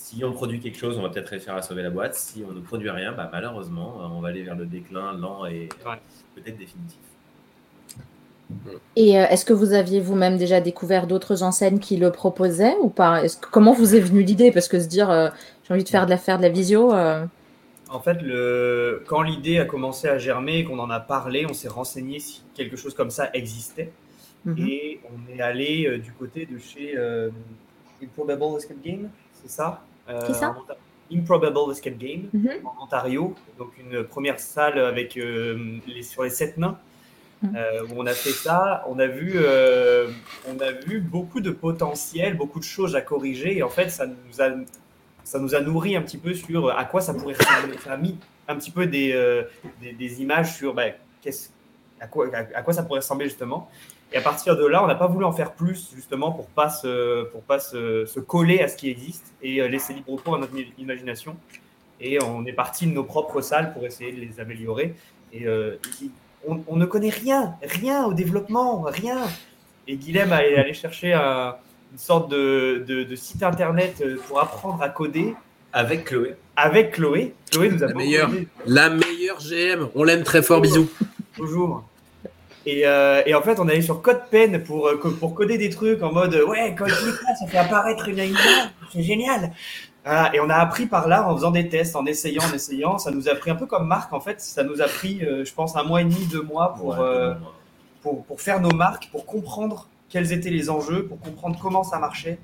si 0.00 0.24
on 0.24 0.32
produit 0.32 0.60
quelque 0.60 0.78
chose, 0.78 0.96
on 0.98 1.02
va 1.02 1.10
peut-être 1.10 1.28
réussir 1.28 1.54
à 1.54 1.62
sauver 1.62 1.82
la 1.82 1.90
boîte. 1.90 2.14
Si 2.14 2.44
on 2.48 2.52
ne 2.52 2.60
produit 2.60 2.90
rien, 2.90 3.12
bah, 3.12 3.28
malheureusement, 3.32 4.00
euh, 4.00 4.06
on 4.16 4.20
va 4.20 4.28
aller 4.28 4.42
vers 4.42 4.56
le 4.56 4.66
déclin 4.66 5.12
lent 5.14 5.44
et 5.46 5.68
Ouais. 5.84 5.98
peut-être 6.34 6.56
définitif. 6.56 6.98
Et 8.96 9.18
euh, 9.18 9.26
est-ce 9.28 9.44
que 9.44 9.52
vous 9.52 9.72
aviez 9.74 10.00
vous-même 10.00 10.38
déjà 10.38 10.60
découvert 10.60 11.06
d'autres 11.06 11.42
enseignes 11.42 11.78
qui 11.78 11.96
le 11.96 12.10
proposaient 12.10 12.76
ou 12.82 12.88
pas? 12.88 13.22
Est-ce 13.22 13.36
que- 13.38 13.48
Comment 13.50 13.74
vous 13.74 13.94
est 13.94 14.00
venue 14.00 14.22
l'idée? 14.22 14.50
Parce 14.52 14.68
que 14.68 14.80
se 14.80 14.86
dire 14.88 15.10
euh, 15.10 15.28
j'ai 15.64 15.74
envie 15.74 15.84
de 15.84 15.88
faire 15.88 16.06
de 16.06 16.10
la, 16.10 16.16
faire 16.18 16.38
de 16.38 16.42
la 16.42 16.48
visio, 16.48 16.92
euh, 16.94 17.24
En 17.90 18.00
fait, 18.00 18.20
le... 18.22 19.02
quand 19.06 19.22
l'idée 19.22 19.58
a 19.58 19.64
commencé 19.66 20.08
à 20.08 20.18
germer 20.18 20.58
et 20.60 20.64
qu'on 20.64 20.78
en 20.78 20.90
a 20.90 21.00
parlé, 21.00 21.46
on 21.48 21.54
s'est 21.54 21.68
renseigné 21.68 22.20
si 22.20 22.42
quelque 22.54 22.76
chose 22.76 22.94
comme 22.94 23.10
ça 23.10 23.30
existait. 23.34 23.92
mhm. 24.44 24.66
Et 24.68 25.00
on 25.04 25.32
est 25.36 25.40
allé 25.42 25.86
euh, 25.86 25.98
du 25.98 26.12
côté 26.12 26.46
de 26.46 26.58
chez 26.58 26.94
euh, 26.96 27.30
Improbable 28.02 28.56
Escape 28.58 28.80
Game, 28.84 29.10
c'est 29.42 29.50
ça? 29.50 29.82
Qui 30.26 30.34
ça 30.34 30.50
Onta- 30.58 30.76
Improbable 31.12 31.72
Escape 31.72 31.96
Game 31.98 32.28
Mhm. 32.32 32.50
en 32.64 32.84
Ontario. 32.84 33.34
Donc 33.58 33.70
une 33.78 34.04
première 34.04 34.38
salle 34.40 34.78
avec 34.78 35.16
euh, 35.16 35.78
les, 35.86 36.02
sur 36.02 36.22
les 36.22 36.30
sept 36.30 36.56
nains. 36.58 36.78
Mhm. 37.40 37.54
euh, 37.56 37.82
où 37.84 38.00
on 38.02 38.06
a 38.06 38.12
fait 38.14 38.32
ça, 38.32 38.84
on 38.88 38.98
a 38.98 39.06
vu, 39.06 39.34
euh, 39.36 40.08
on 40.48 40.58
a 40.60 40.72
vu 40.72 40.98
beaucoup 41.00 41.40
de 41.40 41.52
potentiel, 41.52 42.36
beaucoup 42.36 42.58
de 42.58 42.64
choses 42.64 42.96
à 42.96 43.00
corriger, 43.00 43.58
et 43.58 43.62
en 43.62 43.68
fait, 43.68 43.90
ça 43.90 44.06
nous 44.08 44.42
a, 44.42 44.50
ça 45.22 45.38
nous 45.38 45.54
a 45.54 45.60
nourri 45.60 45.94
un 45.94 46.02
petit 46.02 46.18
peu 46.18 46.34
sur 46.34 46.68
à 46.76 46.84
quoi 46.84 47.00
ça 47.00 47.14
pourrait 47.14 47.34
ressembler. 47.38 47.78
Ça 47.78 47.92
a 47.92 47.96
mis 47.96 48.18
un 48.48 48.56
petit 48.56 48.72
peu 48.72 48.86
des, 48.86 49.12
euh, 49.12 49.44
des, 49.80 49.92
des 49.92 50.20
images 50.20 50.56
sur 50.56 50.74
bah, 50.74 50.86
qu'est-ce- 51.22 51.50
à, 52.00 52.08
quoi, 52.08 52.26
à, 52.34 52.38
à 52.58 52.62
quoi 52.62 52.72
ça 52.74 52.82
pourrait 52.82 52.98
ressembler 53.00 53.26
justement. 53.26 53.70
Et 54.12 54.16
à 54.16 54.20
partir 54.22 54.56
de 54.56 54.64
là, 54.66 54.82
on 54.82 54.86
n'a 54.86 54.94
pas 54.94 55.06
voulu 55.06 55.24
en 55.24 55.32
faire 55.32 55.52
plus 55.52 55.90
justement 55.94 56.32
pour 56.32 56.46
pas 56.46 56.70
se, 56.70 57.24
pour 57.24 57.42
pas 57.42 57.58
se, 57.58 58.06
se 58.06 58.20
coller 58.20 58.60
à 58.60 58.68
ce 58.68 58.76
qui 58.76 58.88
existe 58.90 59.34
et 59.42 59.60
euh, 59.60 59.68
laisser 59.68 59.92
libre 59.92 60.16
cours 60.22 60.36
à 60.36 60.38
notre 60.38 60.52
imagination. 60.78 61.36
Et 62.00 62.22
on 62.22 62.46
est 62.46 62.52
parti 62.52 62.86
de 62.86 62.92
nos 62.92 63.04
propres 63.04 63.40
salles 63.42 63.72
pour 63.74 63.84
essayer 63.84 64.12
de 64.12 64.20
les 64.20 64.40
améliorer. 64.40 64.94
Et 65.32 65.46
euh, 65.46 65.76
il- 66.00 66.10
on, 66.46 66.60
on 66.68 66.76
ne 66.76 66.86
connaît 66.86 67.10
rien, 67.10 67.56
rien 67.62 68.04
au 68.04 68.14
développement, 68.14 68.82
rien. 68.82 69.18
Et 69.88 69.96
Guilhem 69.96 70.32
est 70.32 70.56
allé 70.56 70.72
chercher 70.72 71.12
un- 71.12 71.56
une 71.92 71.98
sorte 71.98 72.30
de, 72.30 72.84
de- 72.86 73.02
de 73.02 73.16
site 73.16 73.42
internet 73.42 74.00
euh, 74.00 74.16
pour 74.28 74.40
apprendre 74.40 74.80
à 74.82 74.88
coder 74.88 75.34
Avec 75.72 76.04
Chloé. 76.04 76.36
avec 76.56 76.92
Chloé. 76.92 77.34
Chloé 77.50 77.70
nous 77.70 77.82
a 77.82 77.88
La 77.88 77.94
meilleure. 77.94 78.30
aidé. 78.30 78.48
La 78.66 78.88
meilleure 78.90 79.38
GM, 79.40 79.88
on 79.94 80.04
l'aime 80.04 80.22
très 80.22 80.42
fort, 80.42 80.60
bisous. 80.60 80.88
Toujours. 81.36 81.84
Et, 82.70 82.82
euh, 82.86 83.22
et 83.24 83.34
en 83.34 83.40
fait, 83.40 83.58
on 83.60 83.66
allait 83.66 83.80
sur 83.80 84.02
CodePen 84.02 84.62
pour, 84.62 84.88
euh, 84.88 84.96
pour 85.18 85.34
coder 85.34 85.56
des 85.56 85.70
trucs 85.70 86.02
en 86.02 86.12
mode 86.12 86.34
euh, 86.34 86.44
ouais, 86.44 86.74
clique 86.74 87.22
là, 87.26 87.34
ça 87.34 87.46
fait 87.46 87.56
apparaître 87.56 88.06
une 88.10 88.18
image, 88.18 88.70
c'est 88.92 89.02
génial. 89.02 89.52
Voilà, 90.04 90.36
et 90.36 90.40
on 90.40 90.50
a 90.50 90.56
appris 90.56 90.84
par 90.84 91.08
là 91.08 91.26
en 91.26 91.34
faisant 91.34 91.50
des 91.50 91.70
tests, 91.70 91.96
en 91.96 92.04
essayant, 92.04 92.42
en 92.42 92.54
essayant. 92.54 92.98
Ça 92.98 93.10
nous 93.10 93.26
a 93.30 93.34
pris 93.36 93.50
un 93.50 93.54
peu 93.54 93.64
comme 93.64 93.86
Marc, 93.86 94.12
en 94.12 94.20
fait, 94.20 94.42
ça 94.42 94.64
nous 94.64 94.82
a 94.82 94.84
pris, 94.84 95.24
euh, 95.24 95.46
je 95.46 95.54
pense, 95.54 95.76
un 95.76 95.82
mois 95.82 96.02
et 96.02 96.04
demi, 96.04 96.26
deux 96.30 96.42
mois 96.42 96.74
pour, 96.74 96.90
Ouais, 96.90 96.98
euh, 97.00 97.32
pour, 98.02 98.22
pour 98.26 98.42
faire 98.42 98.60
nos 98.60 98.72
marques, 98.72 99.08
pour 99.10 99.24
comprendre 99.24 99.88
quels 100.10 100.30
étaient 100.34 100.50
les 100.50 100.68
enjeux, 100.68 101.06
pour 101.06 101.18
comprendre 101.20 101.58
comment 101.62 101.84
ça 101.84 101.98
marchait 101.98 102.38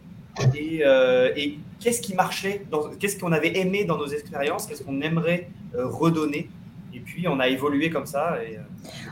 et, 0.55 0.81
euh, 0.87 1.35
et 1.37 1.59
qu'est-ce 1.81 2.01
qui 2.01 2.15
marchait, 2.15 2.65
qu'est-ce 2.99 3.19
qu'on 3.19 3.33
avait 3.33 3.59
aimé 3.59 3.85
dans 3.85 3.99
nos 3.99 4.09
expériences, 4.09 4.65
qu'est-ce 4.65 4.85
qu'on 4.85 5.03
aimerait 5.03 5.51
redonner. 5.75 6.49
Et 6.95 7.01
puis 7.01 7.27
on 7.27 7.41
a 7.41 7.49
évolué 7.49 7.91
comme 7.91 8.07
ça. 8.07 8.37
Et, 8.43 8.57
euh, 8.57 8.61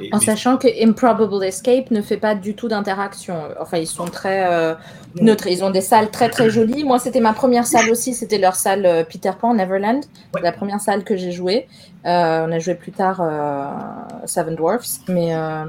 et- 0.01 0.15
En 0.15 0.19
mais- 0.19 0.25
sachant 0.25 0.57
que 0.57 0.69
Improbable 0.87 1.45
Escape 1.45 1.91
ne 1.91 2.01
fait 2.01 2.17
pas 2.17 2.35
du 2.35 2.55
tout 2.55 2.69
d'interaction. 2.69 3.35
Enfin, 3.61 3.79
ils 3.79 3.87
sont 3.89 4.05
très 4.05 4.47
euh, 4.47 4.75
neutres. 5.21 5.49
Ils 5.49 5.65
ont 5.65 5.71
des 5.71 5.81
salles 5.81 6.11
très 6.11 6.29
très 6.31 6.49
jolies. 6.57 6.85
Moi, 6.85 6.99
c'était 6.99 7.21
ma 7.21 7.33
première 7.33 7.67
salle 7.67 7.91
aussi. 7.91 8.15
C'était 8.15 8.39
leur 8.39 8.55
salle 8.55 8.87
euh, 8.87 9.03
Peter 9.05 9.33
Pan, 9.39 9.55
Neverland. 9.55 10.05
Ouais. 10.35 10.41
La 10.43 10.53
première 10.53 10.81
salle 10.81 11.03
que 11.03 11.17
j'ai 11.17 11.33
jouée. 11.33 11.67
Euh, 12.07 12.47
on 12.49 12.53
a 12.53 12.59
joué 12.61 12.75
plus 12.75 12.93
tard 12.93 13.21
euh, 13.21 13.67
Seven 14.27 14.55
Dwarfs. 14.55 15.01
Mais 15.09 15.35
euh, 15.35 15.65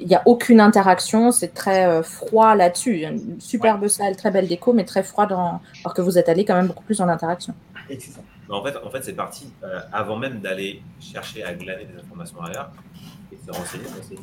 il 0.00 0.06
n'y 0.08 0.14
a 0.14 0.22
aucune 0.24 0.60
interaction. 0.60 1.30
C'est 1.32 1.52
très 1.52 1.84
euh, 1.86 2.02
froid 2.02 2.54
là-dessus. 2.54 2.94
Il 2.94 3.00
y 3.00 3.06
a 3.06 3.10
Une 3.10 3.40
superbe 3.40 3.86
salle, 3.88 4.16
très 4.16 4.30
belle 4.30 4.48
déco, 4.48 4.72
mais 4.72 4.84
très 4.84 5.02
froide. 5.02 5.32
En... 5.32 5.60
Alors 5.84 5.92
que 5.94 6.00
vous 6.00 6.16
êtes 6.16 6.28
allé 6.30 6.44
quand 6.46 6.54
même 6.54 6.68
beaucoup 6.68 6.84
plus 6.84 7.00
en 7.02 7.08
interaction. 7.08 7.52
Mais 8.52 8.58
en 8.58 8.62
fait, 8.62 8.76
en 8.84 8.90
fait 8.90 9.02
c'est 9.02 9.14
parti 9.14 9.50
euh, 9.64 9.80
avant 9.92 10.18
même 10.18 10.40
d'aller 10.40 10.82
chercher 11.00 11.42
à 11.42 11.54
glaner 11.54 11.86
des 11.86 11.98
informations 11.98 12.42
ailleurs 12.42 12.70
et 13.32 13.36
se 13.36 13.50
renseigner. 13.50 13.86
On 13.86 14.02
s'est 14.02 14.14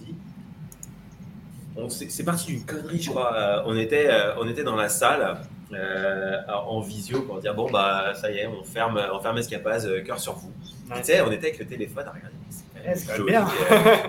dit, 2.05 2.09
c'est 2.09 2.23
parti 2.23 2.47
d'une 2.47 2.65
connerie, 2.65 3.01
je 3.01 3.09
crois. 3.09 3.35
Euh, 3.35 3.63
on 3.65 3.75
était, 3.75 4.07
euh, 4.07 4.35
on 4.39 4.47
était 4.47 4.63
dans 4.63 4.75
la 4.75 4.87
salle 4.87 5.37
euh, 5.73 6.37
en 6.47 6.79
visio 6.79 7.21
pour 7.21 7.39
dire 7.39 7.55
bon 7.55 7.71
bah 7.71 8.13
ça 8.13 8.31
y 8.31 8.37
est, 8.37 8.47
on 8.47 8.63
ferme, 8.63 9.01
on 9.11 9.19
ferme 9.19 9.39
Escapaz, 9.39 9.87
cœur 10.05 10.19
sur 10.19 10.33
vous. 10.33 10.53
Ouais. 10.91 10.99
Tu 10.99 11.05
sais, 11.05 11.21
on 11.21 11.31
était 11.31 11.47
avec 11.47 11.59
le 11.59 11.65
téléphone 11.65 12.05
à 12.05 12.11
regarder. 12.11 12.35
c'est 12.95 13.15
joli, 13.15 13.31
bien. 13.31 13.47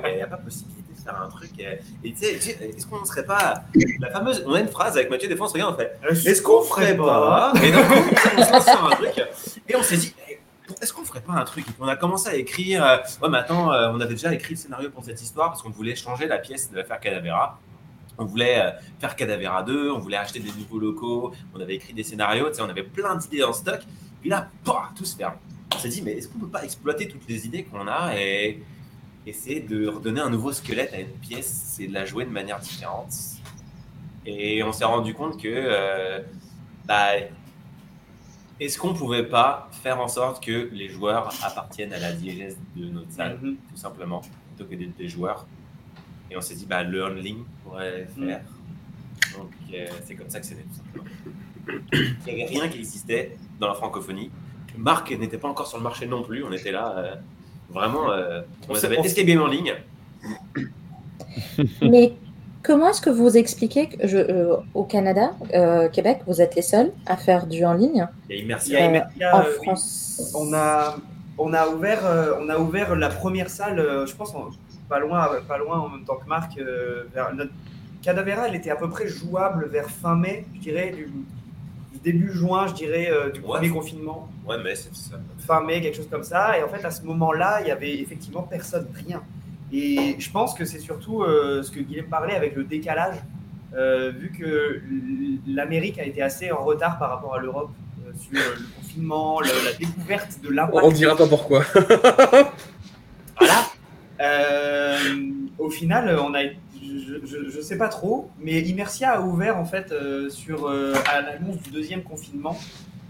Il 0.07 0.17
n'y 0.17 0.23
a 0.23 0.27
pas 0.27 0.37
possibilité 0.37 0.80
de 0.80 0.80
faire 1.03 1.21
un 1.21 1.29
truc. 1.29 1.51
euh, 1.61 1.75
et 2.05 2.13
tu 2.13 2.19
sais, 2.19 2.35
est-ce 2.35 2.87
qu'on 2.87 3.01
ne 3.01 3.07
serait 3.07 3.25
pas 3.25 3.65
la 4.01 4.11
fameuse 4.11 4.43
On 4.47 4.55
a 4.55 4.61
une 4.61 4.69
phrase 4.69 4.97
avec 4.97 5.11
Mathieu 5.11 5.29
des 5.29 5.37
fois, 5.37 5.47
on 5.47 5.49
se 5.49 5.55
regarde, 5.55 5.75
on 5.75 6.15
fait 6.15 6.29
est-ce 6.29 6.43
qu'on 6.43 6.63
ferait 6.63 6.97
pas 6.97 7.53
Et 7.63 7.71
coup, 7.73 7.79
on 8.37 8.43
se 8.45 8.53
lance 8.53 8.65
sur 8.65 8.85
un 8.87 8.91
truc. 8.97 9.23
Et 9.69 9.77
on 9.77 9.83
s'est 9.83 9.97
dit, 9.97 10.15
eh, 10.29 10.39
est-ce 10.81 10.93
qu'on 10.93 11.05
ferait 11.05 11.21
pas 11.21 11.33
un 11.33 11.45
truc? 11.45 11.65
On 11.81 11.89
a 11.89 11.97
commencé 11.97 12.29
à 12.29 12.35
écrire. 12.37 12.85
euh, 12.85 12.97
ouais, 13.23 13.29
mais 13.29 13.39
attends, 13.39 13.73
euh, 13.73 13.91
on 13.93 14.01
avait 14.01 14.15
déjà 14.15 14.33
écrit 14.33 14.55
le 14.55 14.61
scénario 14.61 14.91
pour 14.91 15.05
cette 15.05 15.21
histoire 15.21 15.49
parce 15.49 15.63
qu'on 15.63 15.71
voulait 15.71 15.97
changer 15.97 16.27
la 16.27 16.39
pièce 16.39 16.71
de 16.71 16.77
l'affaire 16.77 17.01
Cadavera. 17.01 17.59
On 18.19 18.25
voulait 18.25 18.61
euh, 18.61 18.71
faire 18.99 19.17
Cadavera 19.17 19.63
2, 19.63 19.91
on 19.91 19.99
voulait 19.99 20.19
acheter 20.19 20.41
des 20.41 20.53
nouveaux 20.53 20.79
locaux, 20.79 21.33
on 21.55 21.61
avait 21.61 21.77
écrit 21.77 21.95
des 21.95 22.03
scénarios, 22.03 22.49
tu 22.51 22.57
sais, 22.57 22.63
on 22.63 22.69
avait 22.69 22.83
plein 22.83 23.17
d'idées 23.17 23.43
en 23.43 23.53
stock. 23.53 23.81
Puis 24.21 24.29
là, 24.29 24.49
bah, 24.65 24.91
tout 24.95 25.05
se 25.05 25.17
ferme. 25.17 25.35
On 25.75 25.79
s'est 25.79 25.89
dit, 25.89 26.03
mais 26.03 26.13
est-ce 26.13 26.29
qu'on 26.29 26.39
peut 26.39 26.49
pas 26.49 26.65
exploiter 26.65 27.09
toutes 27.09 27.27
les 27.29 27.47
idées 27.47 27.65
qu'on 27.65 27.87
a 27.89 28.15
et 28.17 28.63
essayer 29.27 29.61
de 29.61 29.87
redonner 29.87 30.21
un 30.21 30.31
nouveau 30.31 30.53
squelette 30.53 30.93
à 30.95 31.01
une 31.01 31.09
pièce 31.09 31.77
et 31.81 31.87
de 31.87 31.93
la 31.95 32.05
jouer 32.07 32.25
de 32.25 32.31
manière 32.31 32.59
différente 32.59 33.13
Et 34.27 34.63
on 34.63 34.73
s'est 34.73 34.85
rendu 34.85 35.15
compte 35.15 35.41
que, 35.41 35.49
euh, 35.49 36.21
bah, 36.87 37.13
est-ce 38.61 38.79
qu'on 38.79 38.93
pouvait 38.93 39.25
pas 39.25 39.71
faire 39.83 39.99
en 39.99 40.09
sorte 40.09 40.45
que 40.45 40.69
les 40.73 40.89
joueurs 40.91 41.33
appartiennent 41.43 41.93
à 41.95 41.99
la 41.99 42.13
diégèse 42.13 42.59
de 42.77 42.85
notre 42.91 43.11
salle, 43.11 43.39
Mhm. 43.43 43.57
tout 43.71 43.77
simplement, 43.77 44.21
plutôt 44.57 44.71
que 44.71 44.77
d'être 44.77 44.97
des 44.97 45.09
joueurs? 45.09 45.47
Et 46.31 46.37
on 46.37 46.41
s'est 46.43 46.55
dit, 46.55 46.67
bah, 46.67 46.83
le 46.83 47.03
handling 47.05 47.45
pourrait 47.65 48.07
le 48.17 48.27
faire. 48.27 48.43
Donc, 49.39 49.51
euh, 49.73 49.87
c'est 50.05 50.15
comme 50.15 50.29
ça 50.29 50.41
que 50.41 50.47
c'est 50.47 50.57
né, 50.57 50.65
tout 50.69 50.77
simplement. 50.77 51.05
Il 52.27 52.35
n'y 52.35 52.43
avait 52.43 52.51
rien 52.51 52.69
qui 52.69 52.79
existait 52.79 53.37
dans 53.59 53.69
la 53.69 53.75
francophonie. 53.75 54.31
Marc 54.77 55.11
n'était 55.13 55.39
pas 55.39 55.49
encore 55.49 55.67
sur 55.67 55.79
le 55.79 55.85
marché 55.85 56.07
non 56.07 56.23
plus. 56.23 56.45
On 56.45 56.53
était 56.53 56.73
là, 56.73 56.95
euh, 56.99 57.15
vraiment. 57.73 58.11
euh, 58.13 58.41
on 58.69 58.73
On 58.73 58.75
s'est- 58.75 58.87
avait 58.87 58.97
Escape 59.01 59.27
Game 59.27 59.41
en 59.43 59.47
ligne. 59.47 59.75
Mais 61.83 62.13
comment 62.63 62.89
est-ce 62.91 63.01
que 63.01 63.11
vous 63.11 63.37
expliquez 63.37 63.89
que 63.89 64.07
je, 64.07 64.19
euh, 64.19 64.57
au 64.75 64.85
Canada, 64.85 65.33
euh, 65.55 65.89
Québec, 65.89 66.21
vous 66.27 66.41
êtes 66.41 66.55
les 66.55 66.63
seuls 66.63 66.93
à 67.07 67.17
faire 67.17 67.47
du 67.47 67.65
en 67.65 67.75
ligne? 67.75 68.07
Il 68.29 68.37
y 68.37 68.39
a 68.41 68.43
Immersive. 68.43 68.79
Il 69.17 69.21
y 69.21 69.25
a- 69.25 69.37
Euh, 69.37 69.39
En 69.39 69.45
oui. 69.45 69.55
France 69.65 70.33
On 70.35 70.53
a, 70.53 70.97
on 71.39 71.53
a 71.55 71.69
ouvert, 71.69 72.05
euh, 72.05 72.35
on 72.41 72.49
a 72.49 72.59
ouvert 72.59 72.95
la 72.97 73.09
première 73.09 73.49
salle, 73.51 73.79
euh, 73.79 74.07
je 74.07 74.15
pense, 74.15 74.35
en- 74.35 74.49
pas 74.89 74.99
loin, 74.99 75.29
pas 75.47 75.59
loin 75.59 75.79
en 75.79 75.89
même 75.89 76.05
temps 76.05 76.17
que 76.17 76.29
Marc. 76.29 76.59
euh, 76.59 77.05
vers 77.15 77.33
notre 77.35 77.53
Cadavera, 78.03 78.49
elle 78.49 78.57
était 78.57 78.71
à 78.71 78.77
peu 78.77 78.89
près 78.89 79.07
jouable 79.09 79.69
vers 79.69 79.89
fin 79.91 80.17
mai, 80.17 80.45
je 80.57 80.61
dirais, 80.61 80.91
du 80.91 81.09
début 82.03 82.33
juin, 82.33 82.67
je 82.69 82.75
dirais, 82.75 83.09
euh, 83.11 83.31
du 83.31 83.41
Ouais. 83.41 83.47
premier 83.47 83.69
confinement. 83.71 84.29
Ouais, 84.47 84.57
mais 84.63 84.75
c'est 84.75 84.95
ça. 84.95 85.21
fin 85.47 85.61
mai, 85.63 85.81
quelque 85.81 85.97
chose 85.97 86.09
comme 86.11 86.25
ça. 86.25 86.59
Et 86.59 86.63
en 86.63 86.69
fait, 86.69 86.85
à 86.85 86.91
ce 86.91 87.03
moment-là, 87.03 87.61
il 87.63 87.69
y 87.69 87.71
avait 87.71 87.99
effectivement 88.01 88.43
personne, 88.43 88.87
rien. 89.07 89.23
Et 89.73 90.17
je 90.19 90.31
pense 90.31 90.55
que 90.55 90.65
c'est 90.65 90.79
surtout 90.81 91.23
euh, 91.23 91.63
ce 91.63 91.71
que 91.71 91.81
Guillaume 91.81 92.07
parlait 92.07 92.35
avec 92.35 92.57
le 92.57 92.65
décalage, 92.65 93.17
euh, 93.77 94.11
vu 94.11 94.31
que 94.37 94.83
l'Amérique 95.47 95.99
a 95.99 96.05
été 96.05 96.23
assez 96.23 96.51
en 96.51 96.65
retard 96.65 96.99
par 96.99 97.11
rapport 97.11 97.35
à 97.37 97.39
l'Europe 97.39 97.71
euh, 98.07 98.11
sur 98.19 98.33
le 98.33 98.65
confinement, 98.77 99.41
le- 99.41 99.47
la 99.65 99.73
découverte 99.79 100.41
de 100.43 100.49
l'impact. 100.51 100.79
On 100.85 100.91
dira 100.91 101.17
pas 101.17 101.27
pourquoi. 101.29 101.63
Voilà. 103.39 103.67
Euh, 104.21 104.99
au 105.59 105.71
final, 105.71 106.19
on 106.19 106.35
a, 106.35 106.41
je, 106.83 107.27
je, 107.27 107.51
je 107.51 107.61
sais 107.61 107.77
pas 107.79 107.89
trop, 107.89 108.31
mais 108.39 108.61
Immersia 108.63 109.11
a 109.13 109.21
ouvert 109.21 109.57
en 109.59 109.65
fait 109.65 109.93
euh, 109.93 110.29
sur 110.31 110.67
euh, 110.69 110.95
à 111.13 111.21
l'annonce 111.21 111.59
du 111.63 111.71
deuxième 111.71 112.03
confinement. 112.03 112.57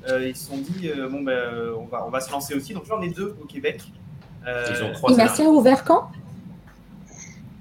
euh, 0.08 0.26
ils 0.28 0.36
se 0.36 0.46
sont 0.48 0.58
dit 0.58 0.88
euh, 0.90 1.08
bon 1.08 1.20
ben 1.22 1.72
on 1.78 1.84
va 1.86 2.04
on 2.06 2.10
va 2.10 2.20
se 2.20 2.30
lancer 2.30 2.54
aussi. 2.54 2.74
Donc 2.74 2.84
j'en 2.86 3.00
ai 3.00 3.10
deux 3.10 3.36
au 3.40 3.44
Québec. 3.46 3.82
Euh, 4.46 4.66
Ils 4.74 4.84
ont 4.84 4.92
trois 4.92 5.12
Immersia 5.12 5.44
a 5.44 5.48
ouvert 5.48 5.84
quand? 5.84 6.10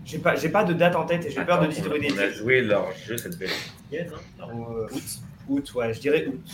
J'ai 0.06 0.18
pas 0.20 0.36
j'ai 0.36 0.50
pas 0.50 0.64
de 0.64 0.74
date 0.74 0.96
en 0.96 1.06
tête 1.06 1.26
et 1.26 1.30
j'ai 1.32 1.44
peur 1.46 1.62
de 1.62 1.68
dire 1.68 1.94
une 1.94 2.14
On 2.14 2.18
a 2.18 2.30
joué 2.30 2.62
leur 2.62 2.92
jeu 2.94 3.18
cette 3.18 3.38
belle. 3.38 3.50
Euh, 3.94 4.88
août, 4.92 5.04
août, 5.50 5.74
ouais, 5.76 5.94
je 5.94 6.00
dirais 6.00 6.26
août. 6.28 6.50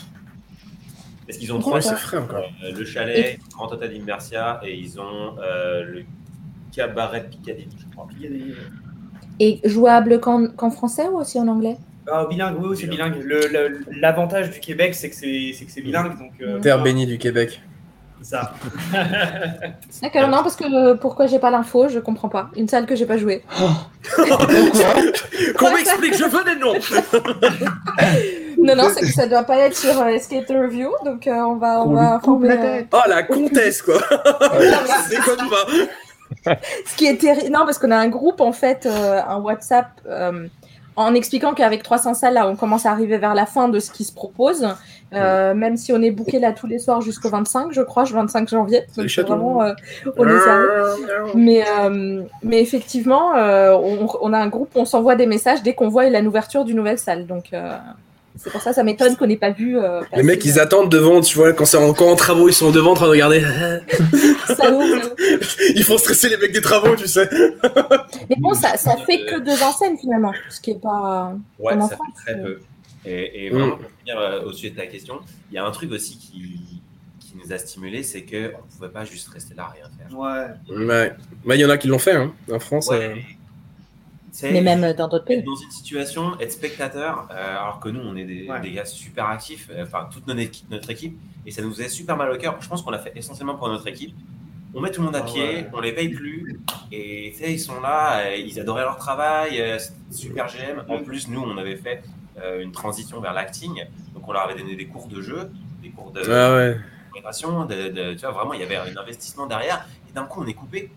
Parce 1.28 1.38
qu'ils 1.38 1.54
ont 1.54 1.60
trois 1.60 1.82
c'est 1.82 1.96
frais 1.96 2.18
encore. 2.18 2.44
Euh, 2.64 2.72
le 2.72 2.86
chalet, 2.86 3.40
Grand 3.52 3.72
Hôtel 3.72 3.92
d'Immersia 3.94 4.60
et 4.64 4.76
ils 4.76 5.00
ont 5.00 5.38
euh, 5.40 5.84
le 5.84 6.06
cabaret 6.72 7.22
de 7.22 7.28
Piccadilly, 7.28 7.70
je 7.80 7.86
crois. 7.94 8.08
Et 9.40 9.60
jouable 9.64 10.20
qu'en 10.20 10.48
qu'en 10.48 10.70
français 10.72 11.08
ou 11.12 11.18
aussi 11.18 11.40
en 11.40 11.48
anglais? 11.48 11.78
Ah, 12.12 12.26
bilingue, 12.30 12.56
oui, 12.60 12.68
oui, 12.72 12.78
c'est 12.80 12.88
bilingue. 12.88 13.16
Le- 13.24 13.48
le- 13.52 13.80
L'avantage 14.00 14.52
du 14.52 14.60
Québec, 14.60 14.94
c'est 14.96 15.10
que 15.10 15.16
c'est 15.16 15.52
c'est 15.58 15.66
que 15.66 15.72
c'est 15.72 15.82
bilingue. 15.82 16.18
Donc, 16.18 16.32
euh, 16.42 16.60
Terre 16.60 16.82
bénie 16.84 17.06
du 17.08 17.18
Québec. 17.18 17.60
ça. 18.22 18.54
D'accord, 20.02 20.28
non, 20.30 20.38
parce 20.44 20.56
que 20.56 20.64
euh, 20.66 20.96
pourquoi 20.96 21.28
j'ai 21.28 21.40
pas 21.40 21.50
l'info, 21.52 21.88
je 21.90 22.00
comprends 22.00 22.30
pas. 22.30 22.50
Une 22.56 22.68
salle 22.68 22.86
que 22.86 22.96
j'ai 22.96 23.06
pas 23.06 23.18
jouée. 23.18 23.44
Qu'on 25.58 25.72
m'explique, 25.74 26.16
je 26.18 26.26
veux 26.26 26.44
des 26.44 26.56
noms 26.60 26.74
Non, 28.64 28.76
non, 28.76 28.90
c'est 28.94 29.02
que 29.02 29.12
ça 29.12 29.28
doit 29.28 29.44
pas 29.44 29.58
être 29.58 29.76
sur 29.76 30.00
euh, 30.02 30.08
Escape 30.08 30.46
the 30.48 30.52
Review, 30.54 30.90
donc 31.04 31.28
euh, 31.28 31.32
on 31.34 31.56
va, 31.56 31.82
on 31.84 31.94
va 31.94 32.16
informer. 32.16 32.48
la 32.50 32.64
euh. 32.64 32.82
Oh 32.94 33.00
la 33.08 33.24
comtesse 33.24 33.82
quoi 33.82 34.00
Ça 34.00 35.10
déconne 35.10 35.50
pas 35.50 35.66
Ce 36.86 36.96
qui 36.96 37.06
est 37.06 37.18
terrible, 37.18 37.52
non, 37.52 37.66
parce 37.66 37.80
qu'on 37.80 37.92
a 37.92 37.98
un 37.98 38.10
groupe 38.10 38.42
en 38.42 38.52
fait, 38.52 38.86
euh, 38.86 39.20
un 39.28 39.38
WhatsApp, 39.38 39.88
euh, 40.08 40.48
en 40.96 41.14
expliquant 41.14 41.54
qu'avec 41.54 41.84
300 41.84 42.14
salles, 42.14 42.36
là, 42.36 42.48
on 42.48 42.56
commence 42.56 42.86
à 42.86 42.92
arriver 42.92 43.18
vers 43.18 43.36
la 43.36 43.46
fin 43.46 43.68
de 43.68 43.80
ce 43.80 43.92
qui 43.92 44.06
se 44.06 44.14
propose, 44.14 44.66
euh, 45.14 45.54
même 45.54 45.76
si 45.76 45.92
on 45.92 46.02
est 46.02 46.12
booké 46.12 46.40
là 46.40 46.54
tous 46.54 46.68
les 46.68 46.80
soirs 46.80 47.02
jusqu'au 47.02 47.30
25, 47.30 47.74
je 47.74 47.82
crois, 47.82 48.06
25 48.06 48.48
janvier. 48.48 48.84
Donc 48.96 49.10
vraiment, 49.10 49.60
on 50.18 50.28
est 50.28 50.40
sérieux. 50.40 51.34
Mais, 51.36 51.66
mais 52.44 52.62
effectivement, 52.62 53.34
on, 53.34 54.08
on 54.22 54.34
a 54.34 54.38
un 54.38 54.48
groupe, 54.48 54.70
on 54.76 54.86
s'envoie 54.86 55.16
des 55.16 55.26
messages 55.26 55.64
dès 55.64 55.74
qu'on 55.74 55.90
voit 55.90 56.10
la 56.10 56.22
ouverture 56.22 56.64
d'une 56.64 56.78
nouvelle 56.78 57.00
salle. 57.00 57.26
Donc 57.28 57.52
c'est 58.38 58.52
pour 58.52 58.62
ça, 58.62 58.74
ça 58.74 58.84
m'étonne 58.84 59.16
qu'on 59.16 59.28
n'ait 59.28 59.38
pas 59.38 59.52
vu. 59.52 59.78
euh, 59.78 60.02
Les 60.16 60.24
mecs 60.24 60.44
ils 60.46 60.60
attendent 60.60 60.90
devant, 60.92 61.22
tu 61.22 61.38
vois, 61.38 61.54
quand 61.54 61.66
c'est 61.66 61.78
encore 61.78 62.10
en 62.10 62.16
travaux, 62.16 62.48
ils 62.50 62.54
sont 62.54 62.72
devant 62.72 62.92
en 62.92 62.96
train 62.96 63.06
de 63.06 63.12
regarder. 63.12 63.42
ça 64.48 64.72
ouvre. 64.72 65.16
Ils 65.76 65.84
font 65.84 65.98
stresser 65.98 66.30
les 66.30 66.38
mecs 66.38 66.52
des 66.52 66.62
travaux, 66.62 66.96
tu 66.96 67.08
sais. 67.08 67.30
Mais 68.30 68.36
bon, 68.40 68.54
ça, 68.54 68.78
ça 68.78 68.96
fait 68.98 69.26
que 69.26 69.40
deux 69.40 69.62
enseignes 69.64 69.98
finalement, 69.98 70.34
ce 70.50 70.60
qui 70.62 70.72
est 70.72 70.82
pas. 70.82 71.34
Ouais, 71.60 71.74
en 71.74 71.88
ça 71.88 71.96
France, 71.96 72.08
fait 72.26 72.34
très 72.34 72.42
euh. 72.42 72.44
peu. 72.44 72.60
Et, 73.08 73.46
et 73.46 73.50
Mm. 73.52 73.54
vraiment, 73.58 73.78
pour 73.78 73.90
finir 74.00 74.20
euh, 74.20 74.42
au 74.44 74.52
sujet 74.52 74.72
de 74.72 74.78
ta 74.78 74.88
question, 74.88 75.20
il 75.52 75.56
y 75.56 75.58
a 75.58 75.66
un 75.66 75.72
truc 75.72 75.92
aussi 75.92 76.18
qui, 76.18 76.82
qui 77.20 77.34
nous 77.38 77.54
a 77.54 77.58
stimulé, 77.60 78.02
c'est 78.04 78.24
qu'on 78.24 78.36
ne 78.36 78.76
pouvait 78.78 78.90
pas 78.90 79.06
juste 79.06 79.28
rester 79.30 79.54
là, 79.56 79.72
rien 79.76 79.86
faire. 79.98 80.18
Ouais. 80.18 80.86
Ouais. 80.86 81.14
Mais 81.46 81.56
il 81.56 81.62
y 81.62 81.66
en 81.66 81.70
a 81.70 81.78
qui 81.78 81.88
l'ont 81.88 82.00
fait, 82.00 82.16
hein. 82.16 82.34
En 82.52 82.60
France. 82.60 82.88
Ouais. 82.90 82.96
euh, 82.98 83.16
Mais 84.44 84.62
même 84.62 84.94
dans 84.94 85.08
d'autres 85.08 85.26
pays. 85.26 85.38
être 85.40 85.46
dans 85.46 85.56
une 85.56 85.72
situation, 85.72 86.40
être 86.40 86.52
spectateur, 86.52 87.28
euh, 87.32 87.58
alors 87.58 87.80
que 87.80 87.90
nous, 87.90 88.02
on 88.02 88.16
est 88.16 88.26
des, 88.26 88.48
Ouais. 88.50 88.60
des 88.60 88.72
gars 88.72 88.86
super 88.86 89.26
actifs, 89.28 89.70
euh, 89.72 89.84
enfin, 89.84 90.08
toute 90.12 90.28
notre 90.28 90.40
équipe, 90.42 90.70
notre 90.70 90.90
équipe, 90.90 91.18
et 91.46 91.52
ça 91.52 91.62
nous 91.62 91.72
faisait 91.72 91.90
super 91.90 92.18
mal 92.18 92.32
au 92.32 92.38
cœur. 92.38 92.58
Je 92.60 92.68
pense 92.68 92.82
qu'on 92.82 92.92
l'a 92.92 93.00
fait 93.00 93.14
essentiellement 93.16 93.56
pour 93.56 93.68
notre 93.70 93.88
équipe. 93.88 94.16
On 94.74 94.82
met 94.82 94.92
tout 94.92 95.00
le 95.00 95.06
monde 95.06 95.16
à 95.16 95.20
Ah 95.20 95.26
pied, 95.26 95.42
ouais. 95.42 95.70
on 95.74 95.80
les 95.80 95.94
paye 95.94 96.10
plus, 96.10 96.60
et 96.92 97.32
tu 97.34 97.44
sais, 97.44 97.54
ils 97.54 97.60
sont 97.60 97.80
là, 97.80 98.20
euh, 98.26 98.36
ils 98.36 98.60
adoraient 98.60 98.82
leur 98.84 98.98
travail, 98.98 99.62
euh, 99.62 99.78
super 100.12 100.48
GM. 100.48 100.84
En 100.90 101.00
plus, 101.02 101.30
nous, 101.30 101.42
on 101.42 101.58
avait 101.58 101.78
fait 101.78 102.04
euh, 102.42 102.62
une 102.62 102.74
transition 102.74 103.22
vers 103.22 103.32
l'acting, 103.34 103.86
donc 104.14 104.28
on 104.28 104.34
leur 104.34 104.42
avait 104.50 104.60
donné 104.60 104.76
des 104.76 104.88
cours 104.88 105.08
de 105.08 105.22
jeu, 105.22 105.50
des 105.82 105.92
cours 105.92 106.12
de 106.12 106.22
Ah 106.30 106.54
ouais. 106.56 106.78
préparation, 107.12 107.64
de, 107.64 107.88
de- 107.90 108.14
tu 108.16 108.20
vois, 108.20 108.32
vraiment, 108.32 108.54
il 108.54 108.60
y 108.60 108.64
avait 108.64 108.76
un 108.76 108.98
investissement 108.98 109.46
derrière, 109.48 109.88
et 110.10 110.12
d'un 110.14 110.26
coup, 110.26 110.42
on 110.44 110.48
est 110.48 110.54
coupé. 110.54 110.92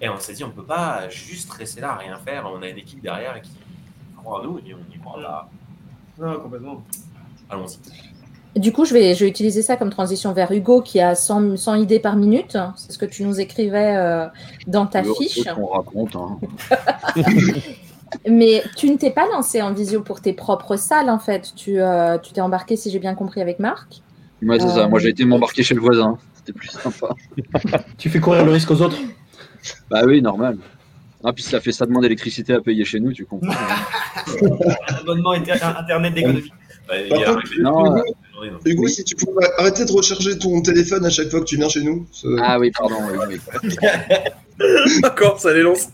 Et 0.00 0.08
on 0.08 0.18
s'est 0.18 0.32
dit, 0.34 0.44
on 0.44 0.50
peut 0.50 0.62
pas 0.64 1.08
juste 1.08 1.50
rester 1.52 1.80
là, 1.80 1.94
rien 1.96 2.16
faire. 2.18 2.48
On 2.54 2.62
a 2.62 2.68
une 2.68 2.78
équipe 2.78 3.02
derrière 3.02 3.40
qui 3.42 3.50
croit 4.16 4.40
en 4.40 4.44
nous, 4.44 4.58
et 4.58 4.74
on 4.74 4.94
y 4.94 4.98
croit 4.98 5.20
là. 5.20 5.48
Non, 6.18 6.38
complètement. 6.40 6.82
Allons-y. 7.50 7.78
Du 8.58 8.72
coup, 8.72 8.84
je 8.84 8.94
vais, 8.94 9.14
je 9.14 9.24
vais 9.24 9.30
utiliser 9.30 9.62
ça 9.62 9.76
comme 9.76 9.90
transition 9.90 10.32
vers 10.32 10.50
Hugo 10.50 10.82
qui 10.82 11.00
a 11.00 11.14
100, 11.14 11.56
100 11.56 11.74
idées 11.76 12.00
par 12.00 12.16
minute. 12.16 12.56
C'est 12.76 12.92
ce 12.92 12.98
que 12.98 13.04
tu 13.06 13.22
nous 13.24 13.40
écrivais 13.40 13.94
euh, 13.96 14.26
dans 14.66 14.86
ta 14.86 15.02
Le 15.02 15.12
fiche. 15.14 15.44
qu'on 15.54 15.66
raconte. 15.66 16.16
hein. 16.16 16.38
Mais 18.28 18.62
tu 18.76 18.90
ne 18.90 18.96
t'es 18.96 19.10
pas 19.10 19.26
lancé 19.28 19.60
en 19.62 19.72
visio 19.72 20.00
pour 20.00 20.20
tes 20.20 20.32
propres 20.32 20.76
salles, 20.76 21.10
en 21.10 21.18
fait. 21.18 21.52
Tu 21.54 21.80
euh, 21.80 22.18
tu 22.18 22.32
t'es 22.32 22.40
embarqué, 22.40 22.74
si 22.76 22.90
j'ai 22.90 22.98
bien 22.98 23.14
compris, 23.14 23.40
avec 23.42 23.58
Marc. 23.58 24.00
Ouais, 24.42 24.58
c'est 24.58 24.68
ça. 24.68 24.84
Euh, 24.84 24.88
Moi, 24.88 24.98
j'ai 24.98 25.10
été 25.10 25.24
m'embarquer 25.24 25.62
chez 25.62 25.74
le 25.74 25.80
voisin. 25.80 26.16
C'était 26.34 26.52
plus 26.52 26.68
sympa. 26.68 27.14
Tu 27.98 28.08
fais 28.08 28.18
courir 28.20 28.44
le 28.44 28.52
risque 28.52 28.70
aux 28.70 28.80
autres. 28.80 28.96
Bah 29.90 30.02
oui, 30.06 30.20
normal. 30.22 30.58
Ah, 31.24 31.32
puis 31.32 31.42
ça 31.42 31.60
fait 31.60 31.72
ça 31.72 31.84
demande 31.86 32.02
d'électricité 32.02 32.52
à 32.52 32.60
payer 32.60 32.84
chez 32.84 33.00
nous, 33.00 33.12
tu 33.12 33.24
comprends. 33.26 33.50
hein. 33.50 34.26
Abonnement 35.00 35.32
inter- 35.32 35.52
internet 35.62 36.14
d'économie. 36.14 36.52
Bah. 36.88 36.94
Hugo, 38.64 38.86
si 38.86 39.02
tu 39.04 39.16
pouvais 39.16 39.46
arrêter 39.58 39.84
de 39.84 39.90
recharger 39.92 40.38
ton 40.38 40.62
téléphone 40.62 41.04
à 41.04 41.10
chaque 41.10 41.28
fois 41.28 41.40
que 41.40 41.44
tu 41.44 41.56
viens 41.56 41.68
chez 41.68 41.82
nous. 41.82 42.06
ça- 42.12 42.28
Ah 42.40 42.58
oui, 42.58 42.70
pardon. 42.70 42.96
oui, 43.10 43.18
oui. 43.28 43.38
D'accord, 45.02 45.38
ça 45.40 45.52
les 45.52 45.62
lance. 45.62 45.88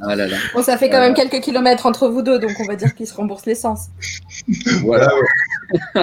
Ah 0.00 0.14
là 0.16 0.26
là. 0.28 0.36
Bon, 0.54 0.62
ça 0.62 0.76
fait 0.78 0.88
quand 0.88 1.00
même 1.00 1.14
quelques 1.14 1.40
kilomètres 1.40 1.86
entre 1.86 2.08
vous 2.08 2.22
deux, 2.22 2.38
donc 2.38 2.52
on 2.60 2.64
va 2.64 2.76
dire 2.76 2.94
qu'il 2.94 3.06
se 3.06 3.14
rembourse 3.14 3.44
l'essence. 3.46 3.88
Voilà. 4.82 5.08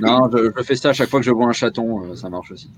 non, 0.00 0.30
je, 0.32 0.50
je 0.56 0.62
fais 0.62 0.76
ça 0.76 0.90
à 0.90 0.92
chaque 0.92 1.08
fois 1.08 1.20
que 1.20 1.26
je 1.26 1.30
vois 1.30 1.46
un 1.46 1.52
chaton, 1.52 2.04
euh, 2.04 2.16
ça 2.16 2.28
marche 2.28 2.50
aussi. 2.52 2.70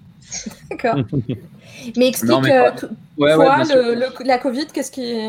D'accord. 0.71 0.97
Mais 1.97 2.09
explique, 2.09 2.31
Non, 2.31 2.41
mais 2.41 2.53
euh, 2.53 2.71
pas- 2.73 2.87
Ouais, 3.19 3.35
ouais, 3.37 3.45
toi, 3.47 3.65
sûr. 3.65 3.77
le, 3.77 3.95
le- 3.95 4.25
la 4.27 4.39
Covid, 4.39 4.67
qu'est-ce 4.73 4.91
qui. 4.91 5.29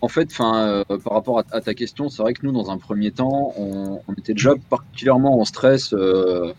En 0.00 0.08
fait, 0.08 0.28
enfin, 0.30 0.84
euh, 0.90 0.98
par 1.02 1.14
rapport 1.14 1.38
à, 1.40 1.44
à 1.50 1.60
ta 1.60 1.74
question, 1.74 2.08
c'est 2.08 2.22
vrai 2.22 2.32
que 2.34 2.44
nous, 2.46 2.52
dans 2.52 2.70
un 2.70 2.78
premier 2.78 3.10
temps, 3.10 3.52
on, 3.56 4.00
on 4.06 4.12
était 4.12 4.34
déjà 4.34 4.52
particulièrement 4.70 5.40
en 5.40 5.44
stress 5.44 5.92
euh, 5.94 6.52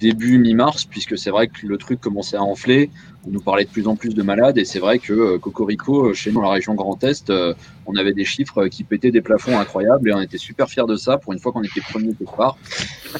début 0.00 0.38
mi-mars, 0.38 0.84
puisque 0.84 1.16
c'est 1.18 1.30
vrai 1.30 1.48
que 1.48 1.66
le 1.66 1.76
truc 1.76 2.00
commençait 2.00 2.36
à 2.36 2.42
enfler. 2.42 2.90
On 3.26 3.30
nous 3.30 3.40
parlait 3.40 3.64
de 3.64 3.70
plus 3.70 3.86
en 3.86 3.96
plus 3.96 4.14
de 4.14 4.22
malades, 4.22 4.56
et 4.56 4.64
c'est 4.64 4.78
vrai 4.78 4.98
que 4.98 5.12
euh, 5.12 5.38
Cocorico, 5.38 6.06
euh, 6.06 6.14
chez 6.14 6.32
nous, 6.32 6.40
la 6.40 6.50
région 6.50 6.74
Grand 6.74 7.02
Est, 7.04 7.28
euh, 7.28 7.52
on 7.86 7.94
avait 7.96 8.14
des 8.14 8.24
chiffres 8.24 8.66
qui 8.68 8.82
pétaient 8.82 9.10
des 9.10 9.20
plafonds 9.20 9.58
incroyables, 9.58 10.08
et 10.08 10.14
on 10.14 10.20
était 10.20 10.38
super 10.38 10.68
fiers 10.68 10.86
de 10.88 10.96
ça 10.96 11.18
pour 11.18 11.34
une 11.34 11.38
fois 11.38 11.52
qu'on 11.52 11.62
était 11.62 11.82
premier 11.82 12.14
quelque 12.14 12.34
part. 12.34 12.56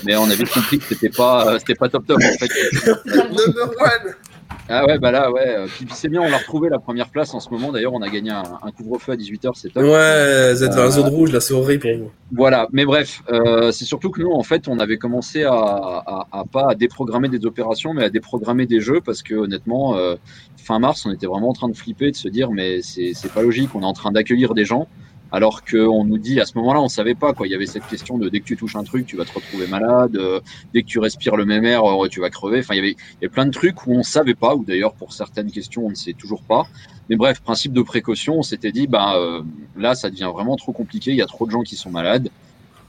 Mais 0.04 0.16
on 0.16 0.24
avait 0.30 0.44
compris 0.44 0.78
que 0.78 0.84
c'était 0.84 1.10
pas, 1.10 1.58
c'était 1.58 1.74
pas 1.74 1.88
top 1.88 2.06
top 2.06 2.18
en 2.18 2.38
fait. 2.38 2.50
Ah 4.68 4.86
ouais, 4.86 4.98
bah 4.98 5.10
là, 5.10 5.32
ouais. 5.32 5.46
euh, 5.48 5.66
Puis, 5.66 5.84
puis 5.84 5.94
c'est 5.96 6.08
bien, 6.08 6.20
on 6.20 6.28
l'a 6.28 6.38
retrouvé 6.38 6.68
la 6.68 6.78
première 6.78 7.08
place 7.08 7.34
en 7.34 7.40
ce 7.40 7.50
moment. 7.50 7.72
D'ailleurs, 7.72 7.92
on 7.92 8.02
a 8.02 8.08
gagné 8.08 8.30
un, 8.30 8.44
un 8.62 8.70
couvre-feu 8.70 9.12
à 9.12 9.16
18h, 9.16 9.50
c'est 9.54 9.70
top. 9.70 9.82
Ouais, 9.82 10.52
vous 10.52 10.62
êtes 10.62 10.70
dans 10.70 10.84
la 10.84 10.90
zone 10.90 11.08
rouge, 11.08 11.32
là, 11.32 11.40
c'est 11.40 11.54
horrible 11.54 11.82
pour 11.82 11.98
vous. 12.06 12.10
Voilà, 12.32 12.68
mais 12.72 12.84
bref, 12.84 13.22
euh, 13.32 13.72
c'est 13.72 13.84
surtout 13.84 14.10
que 14.10 14.20
nous, 14.22 14.30
en 14.30 14.44
fait, 14.44 14.68
on 14.68 14.78
avait 14.78 14.96
commencé 14.96 15.42
à, 15.42 15.52
à, 15.54 16.26
à 16.30 16.44
pas 16.44 16.68
à 16.70 16.74
déprogrammer 16.76 17.28
des 17.28 17.44
opérations, 17.46 17.94
mais 17.94 18.04
à 18.04 18.10
déprogrammer 18.10 18.66
des 18.66 18.80
jeux, 18.80 19.00
parce 19.04 19.22
que 19.22 19.34
honnêtement, 19.34 19.96
euh, 19.96 20.14
fin 20.56 20.78
mars, 20.78 21.04
on 21.04 21.10
était 21.12 21.26
vraiment 21.26 21.48
en 21.48 21.54
train 21.54 21.68
de 21.68 21.76
flipper, 21.76 22.12
de 22.12 22.16
se 22.16 22.28
dire, 22.28 22.50
mais 22.52 22.80
c'est 22.82 23.12
c'est 23.14 23.32
pas 23.32 23.42
logique, 23.42 23.70
on 23.74 23.82
est 23.82 23.84
en 23.86 23.92
train 23.92 24.12
d'accueillir 24.12 24.54
des 24.54 24.64
gens, 24.64 24.86
alors 25.32 25.64
qu'on 25.64 26.04
nous 26.04 26.18
dit, 26.18 26.40
à 26.40 26.46
ce 26.46 26.56
moment-là, 26.58 26.80
on 26.80 26.88
savait 26.88 27.14
pas, 27.14 27.32
quoi. 27.32 27.46
Il 27.46 27.50
y 27.50 27.54
avait 27.54 27.66
cette 27.66 27.86
question 27.86 28.18
de 28.18 28.28
dès 28.28 28.40
que 28.40 28.44
tu 28.44 28.56
touches 28.56 28.76
un 28.76 28.84
truc, 28.84 29.06
tu 29.06 29.16
vas 29.16 29.24
te 29.24 29.32
retrouver 29.32 29.66
malade, 29.66 30.16
euh, 30.16 30.40
dès 30.74 30.82
que 30.82 30.88
tu 30.88 30.98
respires 30.98 31.36
le 31.36 31.44
même 31.44 31.64
air, 31.64 31.84
euh, 31.84 32.08
tu 32.08 32.20
vas 32.20 32.30
crever. 32.30 32.60
Enfin, 32.60 32.74
il 32.74 32.78
y 32.78 32.80
avait, 32.80 32.90
il 32.90 33.22
y 33.22 33.24
avait 33.24 33.32
plein 33.32 33.46
de 33.46 33.52
trucs 33.52 33.86
où 33.86 33.92
on 33.92 34.02
savait 34.02 34.34
pas, 34.34 34.54
ou 34.54 34.64
d'ailleurs, 34.64 34.94
pour 34.94 35.12
certaines 35.12 35.50
questions, 35.50 35.86
on 35.86 35.90
ne 35.90 35.94
sait 35.94 36.14
toujours 36.14 36.42
pas. 36.42 36.66
Mais 37.08 37.16
bref, 37.16 37.40
principe 37.40 37.72
de 37.72 37.82
précaution, 37.82 38.38
on 38.38 38.42
s'était 38.42 38.72
dit, 38.72 38.86
bah, 38.86 39.14
euh, 39.16 39.42
là, 39.76 39.94
ça 39.94 40.10
devient 40.10 40.30
vraiment 40.32 40.56
trop 40.56 40.72
compliqué, 40.72 41.10
il 41.10 41.16
y 41.16 41.22
a 41.22 41.26
trop 41.26 41.46
de 41.46 41.50
gens 41.50 41.62
qui 41.62 41.76
sont 41.76 41.90
malades 41.90 42.28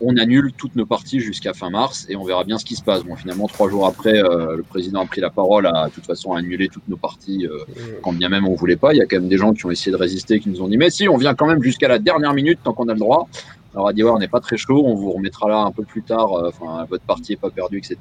on 0.02 0.18
annule 0.18 0.52
toutes 0.57 0.76
nos 0.76 0.86
parties 0.86 1.19
jusqu'à 1.19 1.53
fin 1.53 1.69
mars 1.69 2.06
et 2.10 2.15
on 2.15 2.23
verra 2.23 2.44
bien 2.44 2.57
ce 2.57 2.65
qui 2.65 2.76
se 2.76 2.84
passe. 2.84 3.03
Bon, 3.03 3.15
finalement, 3.15 3.48
trois 3.48 3.69
jours 3.69 3.86
après, 3.86 4.18
euh, 4.18 4.57
le 4.57 4.64
président 4.64 5.02
a 5.02 5.06
pris 5.06 5.22
la 5.22 5.30
parole 5.30 5.68
à, 5.68 5.88
de 5.88 5.94
toute 5.94 6.06
façon, 6.06 6.34
annuler 6.34 6.68
toutes 6.68 6.88
nos 6.88 6.98
parties, 6.98 7.48
euh, 7.48 7.65
quand 8.02 8.14
bien 8.14 8.30
même 8.30 8.48
on 8.48 8.56
voulait 8.56 8.76
pas. 8.76 8.94
Il 8.94 8.98
y 8.98 9.02
a 9.02 9.06
quand 9.06 9.18
même 9.18 9.30
des 9.30 9.38
gens 9.38 9.53
qui 9.53 9.65
ont 9.65 9.72
essayé 9.72 9.91
de 9.91 9.98
résister, 9.98 10.40
qui 10.40 10.49
nous 10.49 10.61
ont 10.61 10.68
dit, 10.68 10.78
mais 10.78 10.90
si, 10.90 11.07
on 11.07 11.18
vient 11.18 11.36
quand 11.36 11.48
même 11.48 11.61
jusqu'à 11.61 11.88
la 11.88 11.99
dernière 11.99 12.34
minute 12.34 12.60
tant 12.64 12.73
qu'on 12.73 12.90
a 12.90 12.94
le 12.94 12.99
droit. 12.99 13.28
Alors, 13.73 13.86
on 13.86 13.88
a 13.88 13.94
dit, 13.94 14.03
ouais, 14.03 14.10
on 14.10 14.19
n'est 14.19 14.28
pas 14.28 14.41
très 14.41 14.57
chaud, 14.57 14.84
on 14.86 14.95
vous 14.95 15.11
remettra 15.11 15.48
là 15.48 15.60
un 15.60 15.72
peu 15.72 15.84
plus 15.84 16.02
tard, 16.02 16.34
euh, 16.34 16.49
enfin, 16.49 16.86
votre 16.90 17.06
partie 17.06 17.34
est 17.34 17.38
pas 17.38 17.52
perdue, 17.52 17.78
etc. 17.78 17.98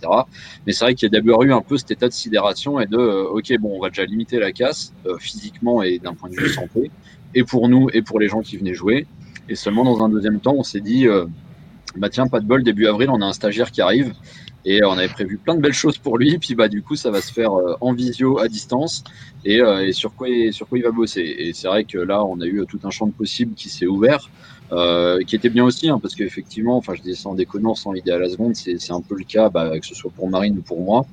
Mais 0.67 0.73
c'est 0.73 0.85
vrai 0.85 0.95
qu'il 0.95 1.07
y 1.07 1.17
a 1.17 1.21
d'abord 1.21 1.45
eu 1.45 1.53
un 1.53 1.61
peu 1.61 1.77
cet 1.77 1.93
état 1.93 2.09
de 2.09 2.13
sidération 2.13 2.81
et 2.81 2.87
de, 2.87 2.97
ok, 2.97 3.57
bon, 3.61 3.77
on 3.77 3.81
va 3.81 3.89
déjà 3.89 4.05
limiter 4.05 4.41
la 4.41 4.51
casse, 4.51 4.93
physiquement 5.21 5.83
et 5.83 6.01
d'un 6.01 6.15
point 6.15 6.29
de 6.29 6.35
vue 6.35 6.49
santé, 6.49 6.91
et 7.37 7.45
pour 7.45 7.69
nous 7.69 7.89
et 7.93 8.03
pour 8.03 8.19
les 8.19 8.27
gens 8.27 8.41
qui 8.41 8.57
venaient 8.57 8.75
jouer. 8.75 9.07
Et 9.49 9.55
seulement 9.55 9.85
dans 9.85 10.05
un 10.05 10.09
deuxième 10.09 10.41
temps, 10.41 10.55
on 10.57 10.65
s'est 10.65 10.81
dit, 10.81 11.07
bah 11.97 12.09
tiens, 12.09 12.27
pas 12.29 12.41
de 12.41 12.47
bol, 12.47 12.63
début 12.63 12.87
avril, 12.87 13.11
on 13.11 13.21
a 13.21 13.27
un 13.27 13.33
stagiaire 13.33 13.71
qui 13.71 13.81
arrive. 13.81 14.13
Et 14.67 14.85
on 14.85 14.93
avait 14.93 15.09
prévu 15.09 15.39
plein 15.39 15.55
de 15.55 15.61
belles 15.61 15.73
choses 15.73 15.97
pour 15.97 16.19
lui. 16.19 16.39
Puis 16.39 16.55
bah 16.55 16.69
du 16.69 16.83
coup, 16.83 16.95
ça 16.95 17.11
va 17.11 17.21
se 17.23 17.33
faire 17.33 17.53
euh, 17.55 17.75
en 17.81 17.93
visio, 17.95 18.39
à 18.39 18.49
distance. 18.49 19.03
Et, 19.45 19.61
euh, 19.61 19.87
et 19.87 19.93
sur 19.93 20.15
quoi 20.15 20.29
il- 20.29 20.53
sur 20.53 20.69
quoi 20.69 20.79
il 20.79 20.85
va 20.85 20.91
bosser. 20.91 21.23
Et 21.23 21.53
c'est 21.55 21.67
vrai 21.69 21.85
que 21.85 21.99
là, 21.99 22.23
on 22.25 22.41
a 22.41 22.47
eu 22.47 22.65
tout 22.69 22.79
un 22.85 22.91
champ 22.91 23.07
de 23.07 23.13
possibles 23.13 23.55
qui 23.55 23.71
s'est 23.71 23.87
ouvert, 23.87 24.29
euh, 24.73 25.21
qui 25.27 25.35
était 25.35 25.49
bien 25.49 25.65
aussi, 25.65 25.89
hein, 25.89 25.99
parce 26.01 26.15
qu'effectivement, 26.15 26.77
enfin, 26.77 26.95
je 26.95 27.01
dis 27.03 27.19
en 27.25 27.35
déconnant, 27.35 27.75
sans 27.75 27.95
idée 27.95 28.13
à 28.13 28.19
la 28.19 28.29
seconde, 28.29 28.55
c'est 28.55 28.79
c'est 28.79 28.93
un 28.93 29.01
peu 29.01 29.17
le 29.17 29.25
cas, 29.25 29.49
bah, 29.49 29.79
que 29.81 29.87
ce 29.87 29.95
soit 29.95 30.11
pour 30.15 30.29
Marine 30.29 30.59
ou 30.59 30.63
pour 30.63 30.81
moi. 30.83 31.07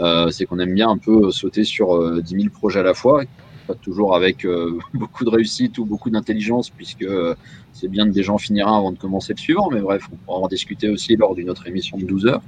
Euh, 0.00 0.30
c'est 0.30 0.46
qu'on 0.46 0.58
aime 0.58 0.74
bien 0.74 0.88
un 0.88 0.98
peu 0.98 1.30
sauter 1.30 1.62
sur 1.64 1.94
euh, 1.96 2.20
10 2.22 2.34
000 2.36 2.48
projets 2.50 2.80
à 2.80 2.82
la 2.82 2.94
fois, 2.94 3.22
pas 3.66 3.74
toujours 3.74 4.14
avec 4.14 4.44
euh, 4.44 4.78
beaucoup 4.94 5.24
de 5.24 5.30
réussite 5.30 5.78
ou 5.78 5.84
beaucoup 5.84 6.10
d'intelligence, 6.10 6.70
puisque 6.70 7.02
euh, 7.02 7.34
c'est 7.74 7.88
bien 7.88 8.06
que 8.06 8.12
des 8.12 8.22
gens 8.22 8.38
finiront 8.38 8.74
avant 8.74 8.92
de 8.92 8.98
commencer 8.98 9.34
le 9.34 9.40
suivant, 9.40 9.68
mais 9.70 9.80
bref, 9.80 10.08
on 10.12 10.16
pourra 10.16 10.38
en 10.38 10.48
discuter 10.48 10.88
aussi 10.88 11.16
lors 11.16 11.34
d'une 11.34 11.50
autre 11.50 11.66
émission 11.66 11.98
de 11.98 12.04
12 12.04 12.26
heures. 12.26 12.42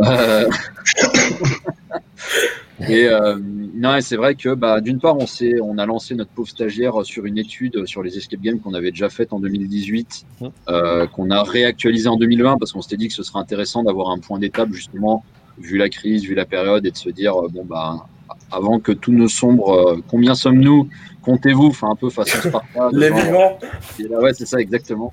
Euh, 0.00 0.50
et 2.88 3.06
euh, 3.06 3.38
non, 3.74 3.96
c'est 4.00 4.16
vrai 4.16 4.34
que 4.34 4.52
bah, 4.54 4.80
d'une 4.80 4.98
part, 4.98 5.16
on, 5.16 5.26
on 5.62 5.78
a 5.78 5.86
lancé 5.86 6.16
notre 6.16 6.32
pauvre 6.32 6.48
stagiaire 6.48 7.04
sur 7.04 7.26
une 7.26 7.38
étude 7.38 7.86
sur 7.86 8.02
les 8.02 8.18
escape 8.18 8.40
games 8.40 8.58
qu'on 8.58 8.74
avait 8.74 8.90
déjà 8.90 9.08
faite 9.08 9.32
en 9.32 9.38
2018, 9.38 10.26
euh, 10.68 11.06
qu'on 11.06 11.30
a 11.30 11.44
réactualisé 11.44 12.08
en 12.08 12.16
2020 12.16 12.58
parce 12.58 12.72
qu'on 12.72 12.82
s'était 12.82 12.96
dit 12.96 13.06
que 13.06 13.14
ce 13.14 13.22
serait 13.22 13.38
intéressant 13.38 13.84
d'avoir 13.84 14.10
un 14.10 14.18
point 14.18 14.40
d'étape 14.40 14.72
justement, 14.72 15.24
vu 15.58 15.78
la 15.78 15.88
crise, 15.88 16.24
vu 16.24 16.34
la 16.34 16.44
période, 16.44 16.84
et 16.84 16.90
de 16.90 16.96
se 16.96 17.08
dire 17.08 17.34
bon 17.52 17.64
bah 17.64 18.08
avant 18.50 18.78
que 18.80 18.92
tout 18.92 19.12
ne 19.12 19.26
sombre, 19.26 19.70
euh, 19.72 20.02
combien 20.08 20.34
sommes-nous? 20.34 20.88
Comptez-vous, 21.22 21.66
enfin 21.68 21.90
un 21.90 21.96
peu 21.96 22.10
façon 22.10 22.38
Sparta. 22.48 22.88
Les 22.92 23.10
vivants. 23.10 23.58
et 23.98 24.04
là, 24.04 24.20
ouais, 24.20 24.32
c'est 24.32 24.46
ça, 24.46 24.58
exactement. 24.58 25.12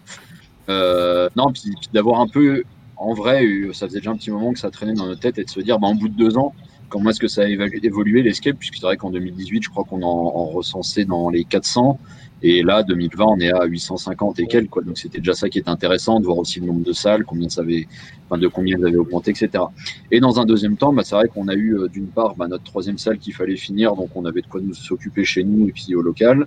Euh, 0.70 1.30
non, 1.36 1.52
puis, 1.52 1.64
puis 1.80 1.90
d'avoir 1.94 2.20
un 2.22 2.28
peu, 2.28 2.64
en 2.98 3.14
vrai, 3.14 3.44
eu- 3.44 3.74
ça 3.74 3.88
faisait 3.88 4.00
déjà 4.00 4.12
un 4.12 4.18
petit 4.18 4.32
moment 4.32 4.54
que 4.54 4.60
ça 4.60 4.70
traînait 4.70 4.94
dans 4.94 5.06
nos 5.06 5.16
têtes 5.16 5.38
et 5.38 5.44
de 5.44 5.50
se 5.50 5.60
dire, 5.62 5.80
bah, 5.80 5.88
en 5.88 5.96
bout 5.96 6.10
de 6.10 6.16
deux 6.18 6.38
ans, 6.38 6.54
comment 6.90 7.10
est-ce 7.10 7.20
que 7.20 7.28
ça 7.28 7.42
a 7.44 7.46
évolué 7.48 8.22
l'escape 8.24 8.56
Puisque 8.58 8.76
c'est 8.76 8.82
vrai 8.86 8.98
qu'en 8.98 9.10
2018, 9.12 9.64
je 9.64 9.70
crois 9.70 9.84
qu'on 9.84 10.02
en, 10.02 10.08
en 10.08 10.46
recensait 10.46 11.06
dans 11.06 11.30
les 11.30 11.44
400. 11.44 12.00
Et 12.44 12.62
là, 12.62 12.84
2020, 12.84 13.26
on 13.26 13.40
est 13.40 13.52
à 13.52 13.66
850 13.66 14.40
et 14.40 14.48
quelques, 14.48 14.70
quoi. 14.70 14.84
Donc, 14.84 14.98
c'était 14.98 15.18
déjà 15.18 15.34
ça 15.34 15.50
qui 15.50 15.60
était 15.60 15.70
intéressant, 15.70 16.20
de 16.20 16.26
voir 16.26 16.38
aussi 16.38 16.60
le 16.60 16.68
nombre 16.68 16.84
de 16.84 16.94
salles, 16.94 17.26
combien 17.26 17.50
ça 17.50 17.62
avait, 17.62 17.88
enfin, 18.30 18.40
de 18.40 18.48
combien 18.48 18.78
elles 18.78 18.86
avaient 18.86 18.98
augmenté, 18.98 19.32
etc. 19.32 19.64
Et 20.12 20.20
dans 20.20 20.40
un 20.40 20.46
deuxième 20.46 20.78
temps, 20.78 20.94
bah, 20.94 21.04
c'est 21.04 21.16
vrai 21.16 21.28
qu'on 21.28 21.48
a 21.48 21.56
eu, 21.56 21.76
euh, 21.76 21.88
d'une 21.88 22.08
part, 22.08 22.36
bah, 22.36 22.48
notre 22.48 22.64
troisième 22.64 22.98
salle 22.98 23.18
qu'il 23.18 23.34
fallait 23.34 23.56
finir, 23.56 23.96
donc 23.96 24.10
on 24.16 24.26
avait 24.26 24.42
de 24.42 24.48
quoi 24.48 24.62
nous 24.62 24.74
s'occuper 24.74 25.26
chez 25.26 25.44
nous 25.44 25.68
et 25.68 25.72
puis 25.72 25.96
au 25.96 26.02
local. 26.02 26.46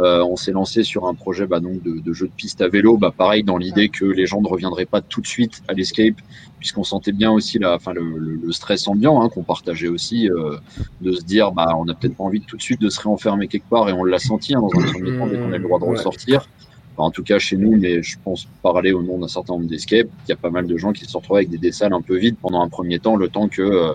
Euh, 0.00 0.24
on 0.24 0.34
s'est 0.36 0.50
lancé 0.50 0.82
sur 0.82 1.06
un 1.06 1.14
projet 1.14 1.46
bah, 1.46 1.60
donc 1.60 1.80
de, 1.82 2.00
de 2.00 2.12
jeu 2.12 2.26
de 2.26 2.32
piste 2.32 2.60
à 2.60 2.68
vélo, 2.68 2.96
bah, 2.98 3.12
pareil 3.16 3.44
dans 3.44 3.56
l'idée 3.58 3.90
que 3.90 4.04
les 4.04 4.26
gens 4.26 4.40
ne 4.42 4.48
reviendraient 4.48 4.86
pas 4.86 5.00
tout 5.02 5.20
de 5.20 5.26
suite 5.26 5.62
à 5.68 5.72
l'escape, 5.72 6.16
puisqu'on 6.58 6.82
sentait 6.82 7.12
bien 7.12 7.30
aussi 7.30 7.58
la, 7.60 7.78
le, 7.94 8.02
le- 8.18 8.34
le 8.42 8.52
stress 8.52 8.88
ambiant 8.88 9.22
hein, 9.22 9.28
qu'on 9.28 9.44
partageait 9.44 9.86
aussi, 9.88 10.28
euh, 10.30 10.56
de 11.00 11.12
se 11.12 11.22
dire 11.22 11.52
bah 11.52 11.74
on 11.78 11.84
n'a 11.84 11.94
peut-être 11.94 12.16
pas 12.16 12.24
envie 12.24 12.40
de 12.40 12.44
tout 12.44 12.56
de 12.56 12.62
suite 12.62 12.80
de 12.80 12.88
se 12.90 13.00
réenfermer 13.00 13.46
quelque 13.48 13.68
part 13.68 13.88
et 13.88 13.92
on 13.92 14.02
l'a 14.04 14.18
senti 14.18 14.54
hein, 14.54 14.60
dans 14.60 14.76
un 14.78 14.82
premier 14.82 15.12
temps 15.12 15.28
dès 15.28 15.38
qu'on 15.38 15.52
a 15.52 15.58
le 15.58 15.62
droit 15.62 15.78
de 15.78 15.84
Ouais. 15.84 15.90
ressortir. 15.92 16.48
Enfin, 16.96 17.08
en 17.08 17.10
tout 17.10 17.22
cas 17.24 17.38
chez 17.38 17.56
nous, 17.56 17.76
mais 17.76 18.02
je 18.02 18.16
pense 18.22 18.46
parler 18.62 18.92
au 18.92 19.02
nom 19.02 19.18
d'un 19.18 19.28
certain 19.28 19.54
nombre 19.54 19.66
d'escapes, 19.66 20.08
il 20.26 20.30
y 20.30 20.32
a 20.32 20.36
pas 20.36 20.50
mal 20.50 20.66
de 20.66 20.76
gens 20.76 20.92
qui 20.92 21.04
se 21.06 21.16
retrouvent 21.16 21.36
avec 21.38 21.50
des, 21.50 21.58
des 21.58 21.72
salles 21.72 21.92
un 21.92 22.02
peu 22.02 22.16
vides 22.16 22.36
pendant 22.40 22.60
un 22.62 22.68
premier 22.68 23.00
temps, 23.00 23.16
le 23.16 23.28
temps 23.28 23.48
que 23.48 23.62
euh, 23.62 23.94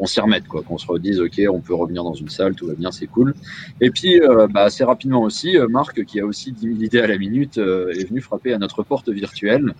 on 0.00 0.06
s'y 0.06 0.20
remette, 0.20 0.48
quoi, 0.48 0.62
qu'on 0.62 0.78
se 0.78 0.86
redise 0.86 1.20
ok, 1.20 1.40
on 1.50 1.60
peut 1.60 1.74
revenir 1.74 2.02
dans 2.02 2.14
une 2.14 2.30
salle, 2.30 2.54
tout 2.54 2.66
va 2.66 2.74
bien, 2.74 2.90
c'est 2.90 3.06
cool. 3.06 3.34
Et 3.80 3.90
puis, 3.90 4.20
euh, 4.20 4.48
bah, 4.48 4.62
assez 4.62 4.82
rapidement 4.82 5.22
aussi, 5.22 5.58
euh, 5.58 5.68
Marc, 5.68 6.04
qui 6.04 6.20
a 6.20 6.24
aussi 6.24 6.52
10 6.52 6.60
000 6.60 6.82
idées 6.82 7.00
à 7.00 7.06
la 7.06 7.18
minute, 7.18 7.58
euh, 7.58 7.92
est 7.92 8.08
venu 8.08 8.20
frapper 8.22 8.54
à 8.54 8.58
notre 8.58 8.82
porte 8.82 9.10
virtuelle 9.10 9.74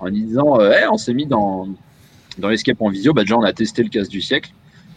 en 0.00 0.08
disant 0.10 0.58
Eh, 0.60 0.86
on 0.90 0.96
s'est 0.96 1.12
mis 1.12 1.26
dans, 1.26 1.68
dans 2.38 2.48
l'escape 2.48 2.80
en 2.80 2.88
visio. 2.88 3.12
Bah, 3.12 3.22
déjà, 3.22 3.36
on 3.36 3.42
a 3.42 3.52
testé 3.52 3.82
le 3.82 3.90
casse 3.90 4.08
du 4.08 4.22
siècle, 4.22 4.52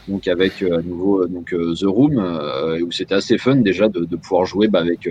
donc 0.07 0.27
avec 0.27 0.61
euh, 0.61 0.79
à 0.79 0.81
nouveau 0.81 1.23
euh, 1.23 1.27
donc, 1.27 1.53
euh, 1.53 1.73
The 1.75 1.85
Room, 1.85 2.17
où 2.81 2.91
c'était 2.91 3.15
assez 3.15 3.37
fun 3.37 3.57
déjà 3.57 3.87
de, 3.87 4.15
pouvoir 4.15 4.45
jouer 4.45 4.67
bah, 4.67 4.79
avec 4.79 5.09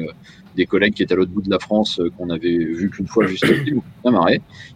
des 0.56 0.66
collègues 0.66 0.94
qui 0.94 1.02
étaient 1.02 1.14
à 1.14 1.16
l'autre 1.16 1.30
bout 1.30 1.42
de 1.42 1.50
la 1.50 1.58
France, 1.58 2.00
qu'on 2.16 2.30
avait 2.30 2.56
vu 2.56 2.90
qu'une 2.90 3.06
fois 3.06 3.26
juste 3.26 3.44
après, 3.44 3.70
donc 3.70 3.84
on 4.04 4.08
a 4.08 4.12
marré. 4.12 4.34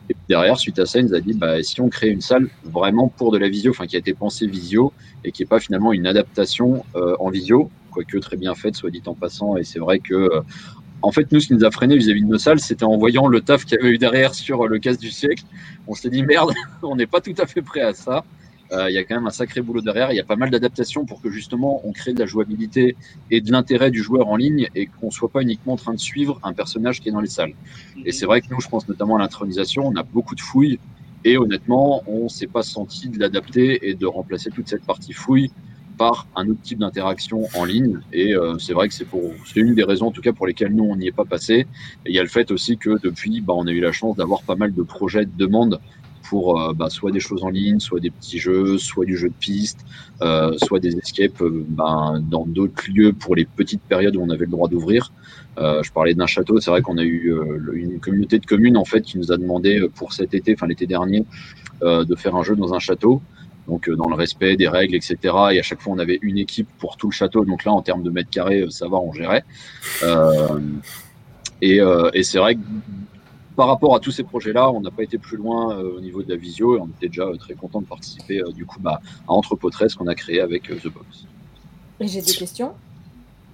Et 0.08 0.14
puis 0.14 0.24
derrière, 0.28 0.58
suite 0.58 0.78
à 0.78 0.86
ça, 0.86 1.00
il 1.00 1.06
nous 1.06 1.14
a 1.14 1.20
dit 1.20 1.34
bah, 1.34 1.62
si 1.62 1.80
on 1.80 1.88
crée 1.88 2.08
une 2.08 2.20
salle 2.20 2.48
vraiment 2.64 3.08
pour 3.08 3.32
de 3.32 3.38
la 3.38 3.48
visio, 3.48 3.70
enfin 3.70 3.86
qui 3.86 3.96
a 3.96 3.98
été 3.98 4.14
pensée 4.14 4.46
visio 4.46 4.92
et 5.24 5.32
qui 5.32 5.42
n'est 5.42 5.46
pas 5.46 5.60
finalement 5.60 5.92
une 5.92 6.06
adaptation 6.06 6.84
en 6.94 7.30
visio, 7.30 7.70
quoique 7.90 8.18
très 8.18 8.36
bien 8.36 8.54
faite, 8.54 8.76
soit 8.76 8.90
dit 8.90 9.02
en 9.06 9.14
passant. 9.14 9.56
Et 9.56 9.64
c'est 9.64 9.78
vrai 9.78 9.98
que, 9.98 10.30
en 11.02 11.12
fait, 11.12 11.30
nous, 11.32 11.40
ce 11.40 11.48
qui 11.48 11.54
nous 11.54 11.64
a 11.64 11.70
freiné 11.70 11.96
vis-à-vis 11.96 12.22
de 12.22 12.28
nos 12.28 12.38
salles, 12.38 12.60
c'était 12.60 12.84
en 12.84 12.96
voyant 12.96 13.26
le 13.26 13.40
taf 13.40 13.64
qu'il 13.64 13.78
y 13.78 13.80
avait 13.80 13.90
eu 13.90 13.98
derrière 13.98 14.34
sur 14.34 14.66
le 14.68 14.78
casse 14.78 14.98
du 14.98 15.10
siècle. 15.10 15.44
On 15.86 15.94
s'est 15.94 16.10
dit 16.10 16.22
merde, 16.22 16.52
on 16.82 16.96
n'est 16.96 17.06
pas 17.06 17.20
tout 17.20 17.34
à 17.38 17.46
fait 17.46 17.62
prêt 17.62 17.82
à 17.82 17.92
ça. 17.92 18.24
Euh, 18.74 18.90
Il 18.90 18.94
y 18.94 18.98
a 18.98 19.04
quand 19.04 19.14
même 19.14 19.26
un 19.26 19.30
sacré 19.30 19.60
boulot 19.60 19.80
derrière. 19.80 20.12
Il 20.12 20.16
y 20.16 20.20
a 20.20 20.24
pas 20.24 20.36
mal 20.36 20.50
d'adaptations 20.50 21.04
pour 21.04 21.20
que 21.20 21.30
justement 21.30 21.80
on 21.84 21.92
crée 21.92 22.12
de 22.12 22.18
la 22.18 22.26
jouabilité 22.26 22.96
et 23.30 23.40
de 23.40 23.50
l'intérêt 23.52 23.90
du 23.90 24.02
joueur 24.02 24.28
en 24.28 24.36
ligne 24.36 24.68
et 24.74 24.86
qu'on 24.86 25.10
soit 25.10 25.28
pas 25.28 25.42
uniquement 25.42 25.74
en 25.74 25.76
train 25.76 25.94
de 25.94 26.00
suivre 26.00 26.40
un 26.42 26.52
personnage 26.52 27.00
qui 27.00 27.08
est 27.08 27.12
dans 27.12 27.20
les 27.20 27.28
salles. 27.28 27.54
Et 28.04 28.12
c'est 28.12 28.26
vrai 28.26 28.40
que 28.40 28.46
nous, 28.50 28.60
je 28.60 28.68
pense 28.68 28.88
notamment 28.88 29.16
à 29.16 29.18
l'intronisation, 29.20 29.86
on 29.86 29.96
a 29.96 30.02
beaucoup 30.02 30.34
de 30.34 30.40
fouilles 30.40 30.78
et 31.24 31.38
honnêtement, 31.38 32.02
on 32.06 32.28
s'est 32.28 32.46
pas 32.46 32.62
senti 32.62 33.08
de 33.08 33.18
l'adapter 33.18 33.88
et 33.88 33.94
de 33.94 34.06
remplacer 34.06 34.50
toute 34.50 34.68
cette 34.68 34.84
partie 34.84 35.14
fouille 35.14 35.50
par 35.96 36.26
un 36.34 36.48
autre 36.48 36.60
type 36.62 36.80
d'interaction 36.80 37.48
en 37.54 37.64
ligne. 37.64 38.00
Et 38.12 38.34
euh, 38.34 38.58
c'est 38.58 38.72
vrai 38.72 38.88
que 38.88 38.94
c'est 38.94 39.04
pour, 39.04 39.32
c'est 39.46 39.60
une 39.60 39.74
des 39.74 39.84
raisons 39.84 40.08
en 40.08 40.10
tout 40.10 40.20
cas 40.20 40.32
pour 40.32 40.46
lesquelles 40.46 40.74
nous 40.74 40.84
on 40.84 40.96
n'y 40.96 41.06
est 41.06 41.12
pas 41.12 41.24
passé. 41.24 41.66
Et 42.04 42.10
il 42.10 42.14
y 42.14 42.18
a 42.18 42.22
le 42.22 42.28
fait 42.28 42.50
aussi 42.50 42.76
que 42.76 42.98
depuis, 43.02 43.40
bah, 43.40 43.54
on 43.56 43.66
a 43.66 43.70
eu 43.70 43.80
la 43.80 43.92
chance 43.92 44.16
d'avoir 44.16 44.42
pas 44.42 44.56
mal 44.56 44.74
de 44.74 44.82
projets 44.82 45.24
de 45.24 45.36
demande 45.36 45.80
pour 46.28 46.60
euh, 46.60 46.72
bah, 46.72 46.88
soit 46.90 47.10
des 47.10 47.20
choses 47.20 47.44
en 47.44 47.50
ligne, 47.50 47.78
soit 47.80 48.00
des 48.00 48.10
petits 48.10 48.38
jeux, 48.38 48.78
soit 48.78 49.04
du 49.04 49.16
jeu 49.16 49.28
de 49.28 49.34
piste, 49.34 49.80
euh, 50.22 50.56
soit 50.62 50.80
des 50.80 50.96
escapes 50.96 51.40
euh, 51.42 51.64
ben, 51.68 52.22
dans 52.28 52.46
d'autres 52.46 52.84
lieux 52.92 53.12
pour 53.12 53.34
les 53.34 53.44
petites 53.44 53.82
périodes 53.82 54.16
où 54.16 54.22
on 54.22 54.30
avait 54.30 54.46
le 54.46 54.50
droit 54.50 54.68
d'ouvrir. 54.68 55.12
Je 55.56 55.92
parlais 55.92 56.14
d'un 56.14 56.26
château, 56.26 56.58
c'est 56.58 56.70
vrai 56.70 56.82
qu'on 56.82 56.98
a 56.98 57.04
eu 57.04 57.32
une 57.74 58.00
communauté 58.00 58.40
de 58.40 58.46
communes 58.46 58.76
en 58.76 58.84
fait 58.84 59.02
qui 59.02 59.18
nous 59.18 59.30
a 59.30 59.36
demandé 59.36 59.86
pour 59.94 60.12
cet 60.12 60.34
été, 60.34 60.54
enfin 60.54 60.66
l'été 60.66 60.84
dernier, 60.88 61.24
de 61.80 62.14
faire 62.16 62.34
un 62.34 62.42
jeu 62.42 62.56
dans 62.56 62.74
un 62.74 62.80
château. 62.80 63.22
Donc 63.68 63.88
dans 63.88 64.08
le 64.08 64.16
respect 64.16 64.56
des 64.56 64.66
règles, 64.66 64.96
etc. 64.96 65.16
Et 65.52 65.60
à 65.60 65.62
chaque 65.62 65.80
fois 65.80 65.92
on 65.92 66.00
avait 66.00 66.18
une 66.22 66.38
équipe 66.38 66.66
pour 66.78 66.96
tout 66.96 67.08
le 67.08 67.12
château. 67.12 67.44
Donc 67.44 67.64
là 67.64 67.70
en 67.70 67.82
termes 67.82 68.02
de 68.02 68.10
mètres 68.10 68.30
carrés, 68.30 68.66
ça 68.70 68.88
va, 68.88 68.96
on 68.96 69.12
gérait. 69.12 69.44
Et 71.62 71.78
et 72.14 72.22
c'est 72.24 72.38
vrai 72.38 72.56
que 72.56 72.60
par 73.56 73.68
rapport 73.68 73.94
à 73.94 74.00
tous 74.00 74.10
ces 74.10 74.24
projets-là, 74.24 74.70
on 74.70 74.80
n'a 74.80 74.90
pas 74.90 75.02
été 75.02 75.18
plus 75.18 75.36
loin 75.36 75.76
euh, 75.78 75.96
au 75.96 76.00
niveau 76.00 76.22
de 76.22 76.28
la 76.30 76.36
visio 76.36 76.76
et 76.76 76.80
on 76.80 76.86
était 76.88 77.08
déjà 77.08 77.24
euh, 77.24 77.36
très 77.36 77.54
content 77.54 77.80
de 77.80 77.86
participer 77.86 78.40
euh, 78.40 78.50
du 78.52 78.64
coup 78.66 78.80
bah, 78.80 79.00
à 79.28 79.32
Entrepôt 79.32 79.70
13 79.70 79.94
qu'on 79.94 80.06
a 80.08 80.14
créé 80.14 80.40
avec 80.40 80.64
The 80.64 80.88
Box. 80.88 81.26
Et 82.00 82.08
j'ai 82.08 82.20
des 82.22 82.32
questions. 82.32 82.72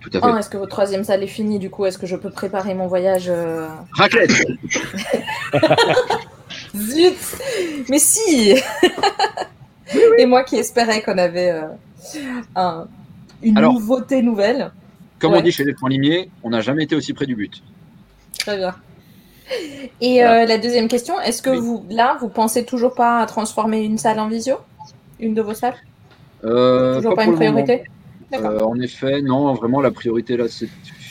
Tout 0.00 0.10
à 0.14 0.20
fait. 0.20 0.38
Est-ce 0.38 0.48
que 0.48 0.56
votre 0.56 0.70
troisième 0.70 1.04
salle 1.04 1.22
est 1.22 1.26
finie 1.26 1.58
Du 1.58 1.68
coup, 1.68 1.84
est-ce 1.84 1.98
que 1.98 2.06
je 2.06 2.16
peux 2.16 2.30
préparer 2.30 2.72
mon 2.74 2.86
voyage 2.86 3.26
euh, 3.28 3.68
Raclette 3.92 4.30
Zut 6.74 7.16
Mais 7.90 7.98
si 7.98 8.54
Et 10.18 10.24
moi 10.26 10.44
qui 10.44 10.56
espérais 10.56 11.02
qu'on 11.02 11.18
avait 11.18 11.50
euh, 11.50 11.66
un- 12.56 12.86
une 13.42 13.58
Alors, 13.58 13.74
nouveauté 13.74 14.22
nouvelle. 14.22 14.70
Comme 15.18 15.34
on 15.34 15.40
dit 15.42 15.52
chez 15.52 15.64
les 15.64 15.74
points 15.74 15.90
limiers, 15.90 16.30
on 16.42 16.50
n'a 16.50 16.60
jamais 16.60 16.84
été 16.84 16.94
aussi 16.94 17.12
près 17.12 17.26
du 17.26 17.34
but. 17.34 17.62
Très 18.38 18.56
bien. 18.56 18.74
Et 20.00 20.24
euh, 20.24 20.46
la 20.46 20.58
deuxième 20.58 20.88
question, 20.88 21.20
est-ce 21.20 21.42
que 21.42 21.50
vous, 21.50 21.84
là, 21.90 22.16
vous 22.20 22.28
pensez 22.28 22.64
toujours 22.64 22.94
pas 22.94 23.20
à 23.20 23.26
transformer 23.26 23.82
une 23.82 23.98
salle 23.98 24.18
en 24.20 24.28
visio? 24.28 24.56
Une 25.18 25.34
de 25.34 25.42
vos 25.42 25.54
salles? 25.54 25.74
Euh, 26.44 26.96
Toujours 26.96 27.14
pas, 27.14 27.24
une 27.24 27.34
priorité? 27.34 27.84
Euh, 28.32 28.60
en 28.60 28.78
effet, 28.80 29.20
non, 29.22 29.52
vraiment 29.54 29.80
la 29.80 29.90
priorité 29.90 30.36
là, 30.36 30.44
c'est 30.48 30.68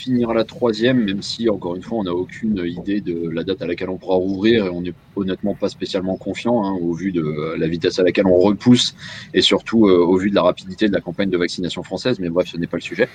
finir 0.10 0.34
la 0.34 0.44
troisième, 0.44 1.06
même 1.06 1.22
si 1.22 1.50
encore 1.50 1.76
une 1.76 1.84
fois, 1.84 2.00
on 2.00 2.04
n'a 2.04 2.14
aucune 2.14 2.58
idée 2.66 3.00
de 3.00 3.30
la 3.30 3.44
date 3.44 3.62
à 3.62 3.68
laquelle 3.68 3.90
on 3.92 3.98
pourra 3.98 4.16
rouvrir 4.16 4.66
et 4.66 4.70
on 4.70 4.82
n'est 4.82 4.94
honnêtement 5.16 5.54
pas 5.54 5.70
spécialement 5.70 6.18
confiant 6.18 6.66
hein, 6.66 6.76
au 6.82 6.94
vu 6.94 7.12
de 7.12 7.54
la 7.56 7.68
vitesse 7.68 8.00
à 8.00 8.04
laquelle 8.04 8.26
on 8.26 8.38
repousse 8.38 8.96
et 9.36 9.42
surtout 9.42 9.88
euh, 9.88 10.00
au 10.00 10.18
vu 10.18 10.32
de 10.32 10.36
la 10.36 10.42
rapidité 10.42 10.88
de 10.88 10.94
la 10.94 11.00
campagne 11.00 11.30
de 11.30 11.38
vaccination 11.38 11.84
française. 11.84 12.20
Mais 12.20 12.30
bref, 12.30 12.48
ce 12.48 12.58
n'est 12.58 12.66
pas 12.66 12.78
le 12.78 12.82
sujet. 12.82 13.08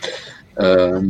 Euh, 0.61 1.01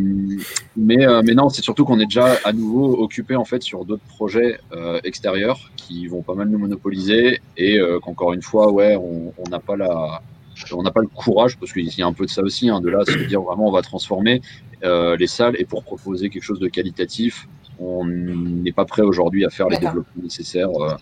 mais, 0.75 1.07
euh, 1.07 1.21
mais 1.23 1.35
non, 1.35 1.51
c'est 1.51 1.63
surtout 1.63 1.85
qu'on 1.85 2.01
est 2.01 2.07
déjà 2.07 2.39
à 2.45 2.53
nouveau 2.55 3.03
occupé 3.03 3.37
en 3.37 3.45
fait 3.45 3.63
sur 3.63 3.85
d'autres 3.85 4.09
projets 4.17 4.59
extérieurs 5.05 5.71
qui 5.77 6.07
vont 6.07 6.23
pas 6.23 6.35
mal 6.35 6.49
nous 6.49 6.59
monopoliser 6.59 7.41
et 7.59 7.79
qu'encore 8.03 8.33
une 8.33 8.43
fois, 8.43 8.73
ouais, 8.73 8.97
on 8.97 9.51
n'a 9.51 9.59
pas 9.59 9.77
la 9.77 10.23
on 10.73 10.83
n'a 10.83 10.91
pas 10.91 11.01
le 11.01 11.09
courage, 11.09 11.57
parce 11.59 11.73
qu'il 11.73 11.89
y 11.99 12.03
a 12.03 12.07
un 12.07 12.13
peu 12.13 12.25
de 12.27 12.31
ça 12.31 12.43
aussi, 12.43 12.69
hein, 12.71 12.81
de 12.81 12.89
là, 12.89 13.05
se 13.05 13.19
dire 13.27 13.43
vraiment 13.43 13.69
on 13.69 13.73
va 13.73 13.83
transformer 13.83 14.41
euh, 14.85 15.17
les 15.17 15.27
salles 15.27 15.57
et 15.59 15.65
pour 15.65 15.83
proposer 15.85 16.31
quelque 16.31 16.43
chose 16.43 16.61
de 16.61 16.69
qualitatif, 16.69 17.47
on 17.79 18.05
n'est 18.05 18.73
pas 18.73 18.85
prêt 18.85 19.03
aujourd'hui 19.03 19.45
à 19.45 19.51
faire 19.51 19.69
les 19.69 19.79
développements 19.79 20.23
nécessaires 20.23 20.71
euh, 20.81 20.95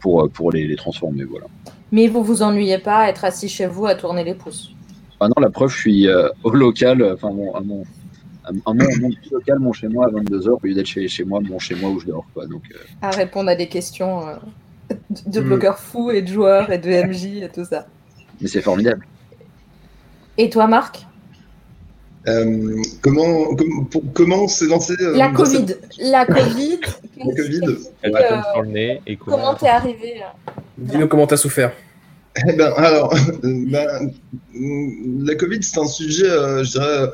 pour, 0.00 0.28
pour 0.30 0.52
les, 0.52 0.66
les 0.66 0.76
transformer. 0.76 1.24
Voilà. 1.24 1.46
Mais 1.92 2.08
vous 2.08 2.22
vous 2.22 2.42
ennuyez 2.42 2.78
pas 2.78 2.98
à 3.00 3.08
être 3.08 3.24
assis 3.24 3.48
chez 3.48 3.66
vous 3.66 3.86
à 3.86 3.94
tourner 3.94 4.24
les 4.24 4.34
pouces? 4.34 4.70
Ah 5.20 5.28
non, 5.28 5.34
la 5.40 5.50
preuve, 5.50 5.70
je 5.70 5.78
suis 5.78 6.08
euh, 6.08 6.28
au 6.42 6.50
local, 6.50 7.00
euh, 7.02 7.14
enfin 7.14 7.30
mon, 7.30 7.54
à 7.54 7.60
mon, 7.60 7.84
à 8.44 8.52
mon, 8.52 8.60
à 8.66 8.74
mon 8.74 9.10
petit 9.10 9.30
local, 9.30 9.58
mon 9.58 9.72
chez 9.72 9.88
moi 9.88 10.06
à 10.06 10.10
22h, 10.10 10.48
au 10.50 10.66
lieu 10.66 10.74
d'être 10.74 10.86
chez, 10.86 11.06
chez 11.08 11.24
moi, 11.24 11.40
mon 11.40 11.58
chez 11.58 11.74
moi 11.76 11.90
où 11.90 12.00
je 12.00 12.06
dors. 12.06 12.26
Quoi, 12.34 12.46
donc, 12.46 12.62
euh, 12.74 12.78
À 13.00 13.10
répondre 13.10 13.48
à 13.48 13.54
des 13.54 13.68
questions 13.68 14.26
euh, 14.26 14.34
de 15.26 15.40
Mm. 15.40 15.44
blogueurs 15.44 15.78
fous 15.78 16.10
et 16.10 16.22
de 16.22 16.28
joueurs 16.28 16.70
et 16.72 16.78
de 16.78 16.90
MJ 16.90 17.24
et 17.42 17.48
tout 17.48 17.64
ça. 17.64 17.86
Mais 18.40 18.48
c'est 18.48 18.60
formidable. 18.62 19.06
Et 20.38 20.50
toi, 20.50 20.66
Marc? 20.66 21.06
Euh, 22.26 22.80
comment, 23.02 23.54
com- 23.54 23.86
pour- 23.90 24.02
comment 24.14 24.48
s'est 24.48 24.66
lancé 24.66 24.94
euh, 25.00 25.14
La 25.16 25.28
Covid. 25.30 25.66
cette- 25.68 25.80
La 25.98 26.24
Covid. 26.24 26.80
La 27.18 27.34
Covid. 27.36 27.60
Elle 28.02 28.10
Euh, 28.10 28.18
va 28.18 28.22
tomber 28.28 28.42
sur 28.52 28.62
le 28.62 28.68
nez 28.68 29.02
et 29.06 29.16
quoi. 29.16 29.34
Comment 29.34 29.54
t'es 29.54 29.68
arrivé 29.68 30.22
Dis-nous 30.78 31.06
comment 31.06 31.26
t'as 31.26 31.36
souffert. 31.36 31.72
Eh 32.48 32.52
ben, 32.54 32.72
alors, 32.76 33.14
ben, 33.42 34.10
la 34.54 35.34
Covid, 35.36 35.62
c'est 35.62 35.78
un 35.78 35.86
sujet, 35.86 36.28
euh, 36.28 36.64
je 36.64 36.70
dirais, 36.72 37.10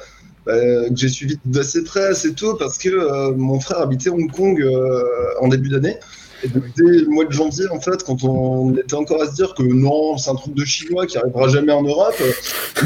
euh, 0.49 0.89
que 0.89 0.97
j'ai 0.97 1.09
suivi 1.09 1.39
d'assez 1.45 1.85
près, 1.85 2.05
assez 2.07 2.33
tôt, 2.33 2.55
parce 2.55 2.79
que 2.79 2.89
euh, 2.89 3.35
mon 3.37 3.61
frère 3.61 3.81
habitait 3.81 4.09
Hong 4.11 4.31
Kong 4.33 4.61
euh, 4.63 5.03
en 5.41 5.49
début 5.49 5.69
d'année. 5.69 5.97
Dès 6.43 7.01
le 7.01 7.09
mois 7.09 7.25
de 7.25 7.33
janvier, 7.33 7.69
en 7.71 7.81
fait, 7.81 8.03
quand 8.05 8.25
on 8.25 8.75
était 8.77 8.95
encore 8.95 9.23
à 9.23 9.27
se 9.27 9.35
dire 9.35 9.55
que 9.55 9.63
non, 9.63 10.17
c'est 10.17 10.31
un 10.31 10.35
truc 10.35 10.55
de 10.55 10.65
chinois 10.65 11.07
qui 11.07 11.19
arrivera 11.19 11.49
jamais 11.49 11.73
en 11.73 11.83
Europe. 11.83 12.15
euh, 12.21 12.33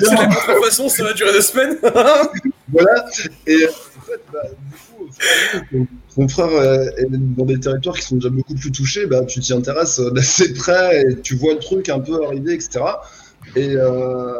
C'est 0.00 0.14
la 0.14 0.26
contrefaçon, 0.26 0.88
ça 0.88 1.04
va 1.04 1.12
durer 1.12 1.32
deux 1.32 1.40
semaines. 1.42 1.76
voilà. 2.72 3.04
Et 3.46 3.52
euh, 3.52 3.68
en 3.68 4.04
fait, 4.04 4.20
bah, 4.32 4.42
du 4.70 4.76
coup, 4.76 5.06
que 5.70 5.76
ton 6.14 6.28
frère 6.28 6.46
euh, 6.46 6.86
est 6.96 7.06
dans 7.10 7.44
des 7.44 7.60
territoires 7.60 7.96
qui 7.96 8.02
sont 8.02 8.16
déjà 8.16 8.30
beaucoup 8.30 8.54
plus 8.54 8.72
touchés, 8.72 9.06
bah, 9.06 9.24
tu 9.24 9.40
t'y 9.40 9.52
intéresses 9.52 10.00
euh, 10.00 10.10
d'assez 10.14 10.52
près 10.54 11.02
et 11.02 11.20
tu 11.20 11.36
vois 11.36 11.54
le 11.54 11.60
truc 11.60 11.88
un 11.88 12.00
peu 12.00 12.24
arriver, 12.24 12.54
etc. 12.54 12.80
Et 13.56 13.74
euh, 13.74 14.34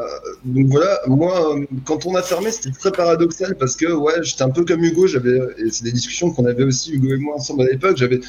donc 0.45 0.67
voilà, 0.67 1.01
moi, 1.07 1.57
quand 1.87 2.05
on 2.05 2.15
a 2.17 2.23
fermé, 2.23 2.51
c'était 2.51 2.71
très 2.71 2.93
paradoxal 2.93 3.57
parce 3.57 3.75
que 3.75 3.91
ouais, 3.91 4.23
j'étais 4.23 4.43
un 4.43 4.51
peu 4.51 4.63
comme 4.67 4.85
Hugo, 4.85 5.07
j'avais, 5.07 5.41
et 5.57 5.71
c'est 5.71 5.85
des 5.85 5.93
discussions 5.93 6.31
qu'on 6.31 6.45
avait 6.45 6.65
aussi 6.65 6.93
Hugo 6.93 7.15
et 7.15 7.17
moi 7.17 7.37
ensemble 7.37 7.63
à 7.63 7.67
l'époque, 7.67 7.97
j'avais 7.97 8.21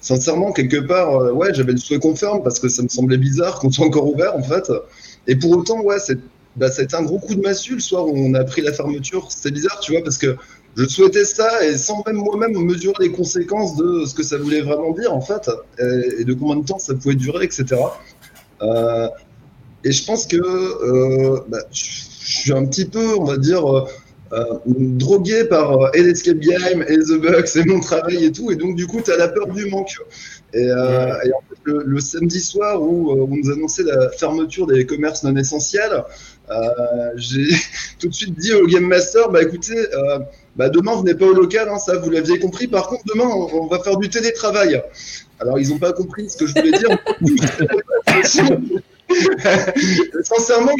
sincèrement 0.00 0.52
quelque 0.52 0.76
part, 0.76 1.16
euh, 1.16 1.32
ouais, 1.32 1.52
j'avais 1.52 1.72
le 1.72 1.78
souhait 1.78 1.98
qu'on 1.98 2.14
ferme 2.14 2.44
parce 2.44 2.60
que 2.60 2.68
ça 2.68 2.84
me 2.84 2.88
semblait 2.88 3.18
bizarre 3.18 3.58
qu'on 3.58 3.72
soit 3.72 3.86
encore 3.86 4.06
ouvert 4.06 4.36
en 4.36 4.42
fait. 4.42 4.70
Et 5.26 5.34
pour 5.34 5.50
autant, 5.50 5.80
ouais, 5.80 5.98
c'est 5.98 6.18
bah, 6.54 6.70
ça 6.70 6.82
a 6.82 6.84
été 6.84 6.94
un 6.94 7.02
gros 7.02 7.18
coup 7.18 7.34
de 7.34 7.42
massue 7.42 7.74
le 7.74 7.80
soir 7.80 8.06
où 8.06 8.16
on 8.16 8.32
a 8.34 8.44
pris 8.44 8.62
la 8.62 8.72
fermeture. 8.72 9.26
C'était 9.30 9.50
bizarre, 9.50 9.80
tu 9.80 9.92
vois, 9.92 10.02
parce 10.02 10.16
que 10.16 10.36
je 10.76 10.84
souhaitais 10.86 11.24
ça 11.24 11.66
et 11.66 11.76
sans 11.76 12.04
même 12.06 12.16
moi-même 12.16 12.52
mesurer 12.52 12.94
les 13.00 13.10
conséquences 13.10 13.76
de 13.76 14.04
ce 14.06 14.14
que 14.14 14.22
ça 14.22 14.38
voulait 14.38 14.62
vraiment 14.62 14.92
dire, 14.92 15.12
en 15.12 15.20
fait, 15.20 15.50
et, 15.80 16.20
et 16.20 16.24
de 16.24 16.34
combien 16.34 16.56
de 16.56 16.64
temps 16.64 16.78
ça 16.78 16.94
pouvait 16.94 17.16
durer, 17.16 17.44
etc. 17.44 17.76
Euh, 18.62 19.08
et 19.84 19.92
je 19.92 20.04
pense 20.04 20.26
que 20.26 20.36
euh, 20.36 21.40
bah, 21.48 21.58
je 21.72 21.84
suis 22.24 22.52
un 22.52 22.66
petit 22.66 22.86
peu, 22.86 23.14
on 23.18 23.24
va 23.24 23.36
dire, 23.36 23.64
euh, 23.66 23.84
euh, 24.32 24.58
drogué 24.66 25.44
par 25.44 25.72
euh, 25.80 25.90
et 25.94 26.02
l'Escape 26.02 26.38
Game 26.38 26.84
et 26.88 26.98
The 26.98 27.20
Bucks 27.20 27.54
et 27.56 27.64
mon 27.64 27.80
travail 27.80 28.24
et 28.24 28.32
tout. 28.32 28.50
Et 28.50 28.56
donc, 28.56 28.74
du 28.74 28.86
coup, 28.86 29.00
tu 29.00 29.12
as 29.12 29.16
la 29.16 29.28
peur 29.28 29.46
du 29.46 29.66
manque. 29.66 29.96
Et, 30.52 30.68
euh, 30.68 31.14
et 31.24 31.32
en 31.32 31.40
fait, 31.48 31.58
le, 31.64 31.82
le 31.86 32.00
samedi 32.00 32.40
soir 32.40 32.82
où 32.82 33.12
euh, 33.12 33.26
on 33.30 33.36
nous 33.36 33.50
annonçait 33.50 33.84
la 33.84 34.10
fermeture 34.10 34.66
des 34.66 34.86
commerces 34.86 35.22
non 35.22 35.36
essentiels, 35.36 36.02
euh, 36.50 36.54
j'ai 37.16 37.46
tout 38.00 38.08
de 38.08 38.14
suite 38.14 38.36
dit 38.38 38.54
au 38.54 38.66
Game 38.66 38.86
Master 38.86 39.28
bah 39.30 39.42
écoutez, 39.42 39.76
euh, 39.94 40.18
bah 40.56 40.68
demain 40.68 40.96
venez 40.96 41.14
pas 41.14 41.26
au 41.26 41.34
local, 41.34 41.68
hein, 41.68 41.78
ça 41.78 41.96
vous 41.98 42.10
l'aviez 42.10 42.38
compris. 42.38 42.66
Par 42.66 42.88
contre, 42.88 43.02
demain 43.06 43.26
on, 43.26 43.64
on 43.64 43.66
va 43.66 43.80
faire 43.80 43.96
du 43.96 44.08
télétravail. 44.08 44.82
Alors 45.40 45.58
ils 45.58 45.68
n'ont 45.68 45.78
pas 45.78 45.92
compris 45.92 46.30
ce 46.30 46.36
que 46.36 46.46
je 46.46 46.54
voulais 46.54 46.78
dire. 46.78 46.98
Sincèrement, 50.24 50.72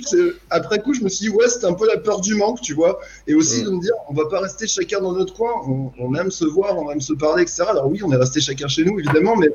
après 0.50 0.80
coup, 0.80 0.92
je 0.94 1.02
me 1.02 1.08
suis 1.08 1.28
dit, 1.28 1.34
ouais, 1.34 1.48
c'était 1.48 1.66
un 1.66 1.74
peu 1.74 1.86
la 1.86 1.98
peur 1.98 2.20
du 2.20 2.34
manque, 2.34 2.60
tu 2.60 2.74
vois. 2.74 2.98
Et 3.26 3.34
aussi 3.34 3.62
de 3.62 3.70
me 3.70 3.80
dire, 3.80 3.94
on 4.08 4.14
va 4.14 4.26
pas 4.26 4.40
rester 4.40 4.66
chacun 4.66 5.00
dans 5.00 5.12
notre 5.12 5.34
coin, 5.34 5.52
on, 5.66 5.92
on 5.98 6.14
aime 6.14 6.30
se 6.30 6.44
voir, 6.44 6.76
on 6.76 6.90
aime 6.90 7.00
se 7.00 7.12
parler, 7.12 7.42
etc. 7.42 7.64
Alors 7.68 7.88
oui, 7.88 8.00
on 8.04 8.10
est 8.12 8.16
resté 8.16 8.40
chacun 8.40 8.66
chez 8.68 8.84
nous, 8.84 8.98
évidemment, 8.98 9.36
mais 9.36 9.48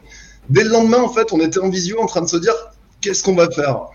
dès 0.49 0.63
le 0.63 0.69
lendemain, 0.69 1.01
en 1.01 1.09
fait, 1.09 1.33
on 1.33 1.39
était 1.39 1.59
en 1.59 1.69
visio 1.69 1.99
en 1.99 2.05
train 2.05 2.21
de 2.21 2.29
se 2.29 2.37
dire, 2.37 2.53
qu'est-ce 3.01 3.23
qu'on 3.23 3.35
va 3.35 3.49
faire? 3.49 3.87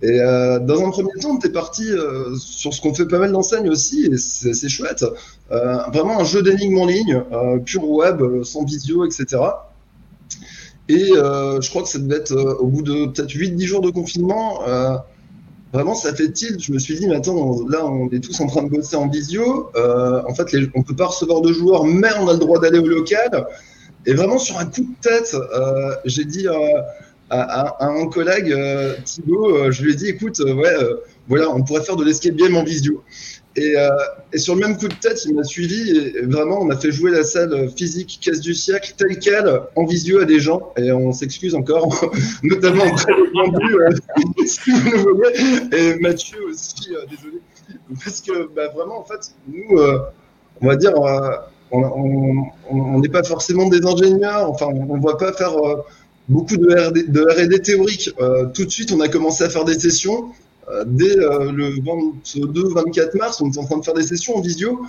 Et 0.00 0.20
euh, 0.20 0.60
dans 0.60 0.86
un 0.86 0.90
premier 0.90 1.12
temps, 1.20 1.30
on 1.30 1.38
était 1.38 1.50
parti 1.50 1.90
euh, 1.90 2.34
sur 2.36 2.72
ce 2.72 2.80
qu'on 2.80 2.94
fait 2.94 3.06
pas 3.06 3.18
mal 3.18 3.32
d'enseignes 3.32 3.68
aussi, 3.68 4.06
et 4.06 4.16
c'est 4.16 4.68
chouette. 4.68 5.04
Euh, 5.50 5.78
vraiment 5.92 6.20
un 6.20 6.24
jeu 6.24 6.42
d'énigmes 6.42 6.78
en 6.78 6.86
ligne, 6.86 7.22
pur 7.64 7.88
web, 7.88 8.22
sans 8.44 8.64
visio, 8.64 9.04
etc. 9.04 9.38
Et 10.88 11.10
euh, 11.12 11.60
je 11.60 11.68
crois 11.70 11.82
que 11.82 11.88
ça 11.88 11.98
devait 11.98 12.16
être 12.16 12.32
euh, 12.32 12.54
au 12.56 12.66
bout 12.66 12.82
de 12.82 13.06
peut-être 13.06 13.30
8-10 13.34 13.66
jours 13.66 13.80
de 13.82 13.90
confinement. 13.90 14.60
euh, 14.66 14.96
vraiment, 15.72 15.94
ça 15.94 16.14
fait 16.14 16.30
tilt. 16.32 16.60
Je 16.62 16.72
me 16.72 16.78
suis 16.78 16.96
dit, 16.98 17.06
mais 17.08 17.16
attends, 17.16 17.66
là, 17.68 17.86
on 17.86 18.08
est 18.10 18.20
tous 18.20 18.40
en 18.40 18.46
train 18.46 18.62
de 18.64 18.70
bosser 18.70 18.96
en 18.96 19.08
visio. 19.08 19.70
Euh, 19.76 20.22
en 20.28 20.34
fait, 20.34 20.46
on 20.74 20.82
peut 20.82 20.96
pas 20.96 21.06
recevoir 21.06 21.40
de 21.42 21.52
joueurs, 21.52 21.84
mais 21.84 22.10
on 22.20 22.28
a 22.28 22.34
le 22.34 22.38
droit 22.38 22.60
d'aller 22.60 22.78
au 22.78 22.86
local. 22.86 23.46
Et 24.06 24.14
vraiment, 24.14 24.38
sur 24.38 24.58
un 24.58 24.66
coup 24.66 24.82
de 24.82 25.00
tête, 25.02 25.34
euh, 25.34 25.94
j'ai 26.06 26.24
dit 26.24 26.48
euh, 26.48 26.54
à, 27.30 27.84
à- 27.84 27.86
un 27.86 28.06
collègue, 28.08 28.54
Thibaut, 29.04 29.70
je 29.70 29.82
lui 29.82 29.92
ai 29.92 29.96
dit, 29.96 30.08
écoute, 30.08 30.40
ouais, 30.40 30.74
voilà, 31.28 31.50
on 31.50 31.62
pourrait 31.62 31.82
faire 31.84 31.96
de 31.96 32.04
l'escape 32.04 32.34
game 32.36 32.56
en 32.56 32.64
visio. 32.64 33.02
Et, 33.58 33.76
euh, 33.76 33.88
et 34.32 34.38
sur 34.38 34.54
le 34.54 34.60
même 34.60 34.76
coup 34.76 34.86
de 34.86 34.94
tête, 34.94 35.24
il 35.24 35.34
m'a 35.34 35.42
suivi 35.42 35.98
et, 35.98 36.22
vraiment, 36.22 36.60
on 36.60 36.70
a 36.70 36.76
fait 36.76 36.92
jouer 36.92 37.10
la 37.10 37.24
salle 37.24 37.68
physique 37.76 38.20
casse 38.22 38.40
du 38.40 38.54
siècle 38.54 38.94
telle 38.96 39.18
quelle 39.18 39.62
en 39.74 39.84
visio 39.84 40.20
à 40.20 40.24
des 40.24 40.38
gens. 40.38 40.72
Et 40.76 40.92
on 40.92 41.12
s'excuse 41.12 41.56
encore, 41.56 42.12
notamment 42.44 42.84
vendus, 42.84 43.74
euh, 43.74 43.90
si 44.46 44.70
vous 44.70 44.96
nous 44.96 45.16
voyez. 45.16 45.40
Et 45.76 45.98
Mathieu 45.98 46.38
aussi, 46.48 46.94
euh, 46.94 47.04
désolé. 47.10 47.40
Parce 48.04 48.20
que 48.20 48.48
bah, 48.54 48.68
vraiment, 48.68 49.00
en 49.00 49.04
fait, 49.04 49.32
nous, 49.48 49.80
on 50.60 50.66
va 50.66 50.76
dire, 50.76 50.94
on 51.72 53.00
n'est 53.00 53.08
pas 53.08 53.24
forcément 53.24 53.68
des 53.68 53.84
ingénieurs, 53.84 54.48
enfin, 54.50 54.66
on 54.66 54.96
ne 54.96 55.02
va 55.02 55.16
pas 55.16 55.32
faire 55.32 55.52
beaucoup 56.28 56.56
de 56.56 56.68
R&D, 56.68 57.04
de 57.08 57.22
R&D 57.22 57.60
théorique. 57.60 58.10
Tout 58.54 58.64
de 58.64 58.70
suite, 58.70 58.92
on 58.92 59.00
a 59.00 59.08
commencé 59.08 59.42
à 59.42 59.50
faire 59.50 59.64
des 59.64 59.78
sessions. 59.78 60.32
Euh, 60.70 60.84
dès 60.86 61.18
euh, 61.18 61.50
le 61.52 61.70
22-24 61.76 63.16
mars, 63.16 63.40
on 63.40 63.48
était 63.48 63.58
en 63.58 63.64
train 63.64 63.78
de 63.78 63.84
faire 63.84 63.94
des 63.94 64.02
sessions 64.02 64.36
en 64.36 64.40
visio. 64.40 64.80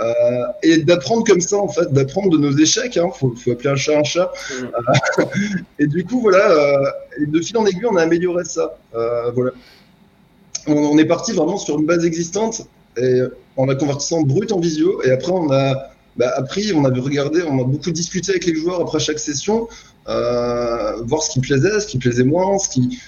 euh, 0.00 0.44
et 0.62 0.78
d'apprendre 0.78 1.24
comme 1.24 1.40
ça, 1.40 1.56
en 1.56 1.68
fait, 1.68 1.92
d'apprendre 1.92 2.30
de 2.30 2.38
nos 2.38 2.56
échecs, 2.56 2.96
il 2.96 3.10
faut, 3.14 3.34
faut 3.34 3.50
appeler 3.50 3.70
un 3.70 3.76
chat 3.76 3.98
un 3.98 4.04
chat. 4.04 4.32
Euh, 4.62 5.24
et 5.78 5.86
du 5.86 6.04
coup, 6.04 6.20
voilà, 6.20 6.50
euh, 6.50 6.90
et 7.20 7.26
de 7.26 7.40
fil 7.40 7.56
en 7.58 7.66
aiguille, 7.66 7.86
on 7.90 7.96
a 7.96 8.02
amélioré 8.02 8.44
ça. 8.44 8.76
Voilà. 8.92 9.50
On, 10.66 10.74
on 10.74 10.98
est 10.98 11.06
parti 11.06 11.32
vraiment 11.32 11.56
sur 11.56 11.78
une 11.78 11.86
base 11.86 12.04
existante 12.04 12.62
et 12.96 13.20
en 13.56 13.66
la 13.66 13.74
convertissant 13.74 14.22
brut 14.22 14.52
en 14.52 14.60
visio. 14.60 15.02
Et 15.02 15.10
après, 15.10 15.32
on 15.32 15.50
a 15.50 15.90
bah, 16.16 16.32
appris, 16.36 16.72
on 16.74 16.84
a 16.84 16.90
regardé, 16.90 17.42
on 17.42 17.60
a 17.60 17.64
beaucoup 17.64 17.90
discuté 17.90 18.32
avec 18.32 18.46
les 18.46 18.54
joueurs 18.54 18.80
après 18.80 19.00
chaque 19.00 19.18
session, 19.18 19.68
voir 20.06 21.22
ce 21.22 21.30
qui 21.30 21.40
plaisait, 21.40 21.80
ce 21.80 21.86
qui 21.86 21.98
plaisait 21.98 22.24
moins, 22.24 22.58
ce 22.58 22.68
qui, 22.68 23.00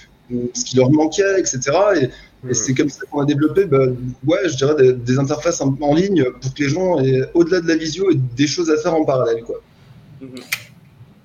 ce 0.53 0.63
qui 0.65 0.77
leur 0.77 0.89
manquait, 0.91 1.39
etc. 1.39 1.59
Et, 2.01 2.09
et 2.49 2.53
c'est 2.53 2.73
comme 2.73 2.89
ça 2.89 3.01
qu'on 3.09 3.21
a 3.21 3.25
développé, 3.25 3.65
bah, 3.65 3.85
ouais, 4.27 4.39
je 4.49 4.55
dirais 4.57 4.75
des, 4.75 4.93
des 4.93 5.19
interfaces 5.19 5.61
en, 5.61 5.75
en 5.79 5.93
ligne 5.95 6.25
pour 6.41 6.53
que 6.53 6.63
les 6.63 6.69
gens 6.69 6.99
aient, 6.99 7.21
au-delà 7.33 7.61
de 7.61 7.67
la 7.67 7.75
visio, 7.75 8.09
aient 8.11 8.15
des 8.35 8.47
choses 8.47 8.69
à 8.69 8.77
faire 8.77 8.93
en 8.95 9.05
parallèle, 9.05 9.43
quoi. 9.43 9.61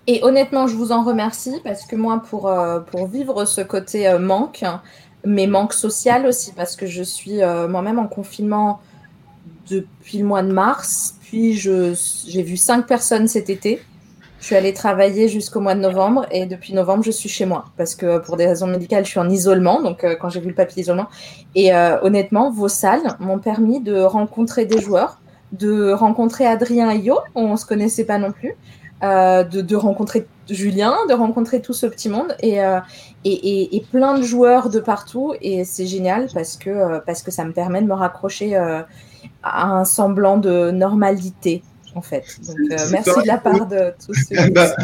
Et 0.06 0.20
honnêtement, 0.22 0.66
je 0.66 0.74
vous 0.74 0.90
en 0.92 1.04
remercie 1.04 1.60
parce 1.64 1.84
que 1.84 1.94
moi, 1.96 2.22
pour, 2.28 2.48
euh, 2.48 2.80
pour 2.80 3.06
vivre 3.08 3.44
ce 3.44 3.60
côté 3.60 4.08
euh, 4.08 4.18
manque, 4.18 4.64
mais 5.24 5.46
manque 5.46 5.74
social 5.74 6.26
aussi, 6.26 6.52
parce 6.52 6.76
que 6.76 6.86
je 6.86 7.02
suis 7.02 7.42
euh, 7.42 7.68
moi-même 7.68 7.98
en 7.98 8.06
confinement 8.06 8.80
depuis 9.70 10.18
le 10.18 10.24
mois 10.24 10.42
de 10.42 10.50
mars, 10.52 11.14
puis 11.20 11.54
je- 11.54 11.94
j'ai 12.26 12.42
vu 12.42 12.56
cinq 12.56 12.86
personnes 12.86 13.28
cet 13.28 13.50
été. 13.50 13.82
Je 14.40 14.46
suis 14.46 14.54
allée 14.54 14.72
travailler 14.72 15.28
jusqu'au 15.28 15.60
mois 15.60 15.74
de 15.74 15.80
novembre 15.80 16.26
et 16.30 16.46
depuis 16.46 16.72
novembre, 16.72 17.02
je 17.02 17.10
suis 17.10 17.28
chez 17.28 17.44
moi 17.44 17.64
parce 17.76 17.94
que 17.94 18.18
pour 18.18 18.36
des 18.36 18.46
raisons 18.46 18.68
médicales, 18.68 19.04
je 19.04 19.10
suis 19.10 19.18
en 19.18 19.28
isolement. 19.28 19.82
Donc, 19.82 20.04
euh, 20.04 20.14
quand 20.14 20.30
j'ai 20.30 20.40
vu 20.40 20.48
le 20.48 20.54
papier 20.54 20.82
isolement, 20.82 21.08
et 21.54 21.74
euh, 21.74 22.00
honnêtement, 22.02 22.50
vos 22.50 22.68
salles 22.68 23.16
m'ont 23.18 23.40
permis 23.40 23.80
de 23.80 24.00
rencontrer 24.00 24.64
des 24.64 24.80
joueurs, 24.80 25.20
de 25.52 25.92
rencontrer 25.92 26.46
Adrien 26.46 26.90
et 26.92 26.98
Yo, 26.98 27.18
on 27.34 27.56
se 27.56 27.66
connaissait 27.66 28.04
pas 28.04 28.18
non 28.18 28.30
plus, 28.30 28.54
euh, 29.02 29.42
de, 29.42 29.60
de 29.60 29.76
rencontrer 29.76 30.26
Julien, 30.48 30.94
de 31.08 31.14
rencontrer 31.14 31.60
tout 31.60 31.74
ce 31.74 31.86
petit 31.86 32.08
monde 32.08 32.34
et, 32.40 32.62
euh, 32.64 32.80
et, 33.24 33.32
et, 33.32 33.76
et 33.76 33.80
plein 33.80 34.16
de 34.16 34.22
joueurs 34.22 34.70
de 34.70 34.80
partout. 34.80 35.34
Et 35.42 35.64
c'est 35.64 35.86
génial 35.86 36.28
parce 36.32 36.56
que, 36.56 36.70
euh, 36.70 37.00
parce 37.04 37.22
que 37.22 37.30
ça 37.30 37.44
me 37.44 37.52
permet 37.52 37.82
de 37.82 37.86
me 37.86 37.94
raccrocher 37.94 38.56
euh, 38.56 38.82
à 39.42 39.66
un 39.66 39.84
semblant 39.84 40.38
de 40.38 40.70
normalité. 40.70 41.62
En 41.94 42.02
fait. 42.02 42.24
Donc, 42.46 42.56
euh, 42.58 42.76
merci 42.90 43.10
pareil 43.10 43.22
de 43.22 43.26
la 43.28 43.38
part 43.38 43.66
de 43.66 43.92
tous 44.04 44.14
ceux 44.14 44.50
Bah, 44.52 44.74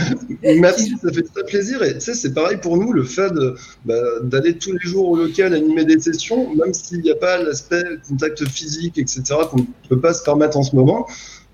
merci, 0.43 0.94
ça 1.02 1.12
fait 1.12 1.22
très 1.22 1.44
plaisir. 1.44 1.82
Et 1.82 1.94
tu 1.94 2.01
sais, 2.01 2.14
c'est 2.14 2.32
pareil 2.35 2.56
pour 2.56 2.76
nous, 2.76 2.93
le 2.93 3.05
fait 3.05 3.31
de, 3.32 3.55
bah, 3.85 3.94
d'aller 4.22 4.56
tous 4.56 4.72
les 4.72 4.78
jours 4.89 5.09
au 5.10 5.16
local 5.16 5.55
animer 5.55 5.85
des 5.85 5.98
sessions, 6.01 6.55
même 6.55 6.72
s'il 6.74 7.01
n'y 7.02 7.10
a 7.10 7.16
pas 7.16 7.39
l'aspect 7.43 7.82
contact 8.09 8.44
physique, 8.48 8.98
etc., 8.98 9.22
qu'on 9.51 9.59
ne 9.59 9.64
peut 9.89 10.01
pas 10.01 10.14
se 10.14 10.22
permettre 10.22 10.56
en 10.56 10.62
ce 10.62 10.74
moment. 10.74 11.06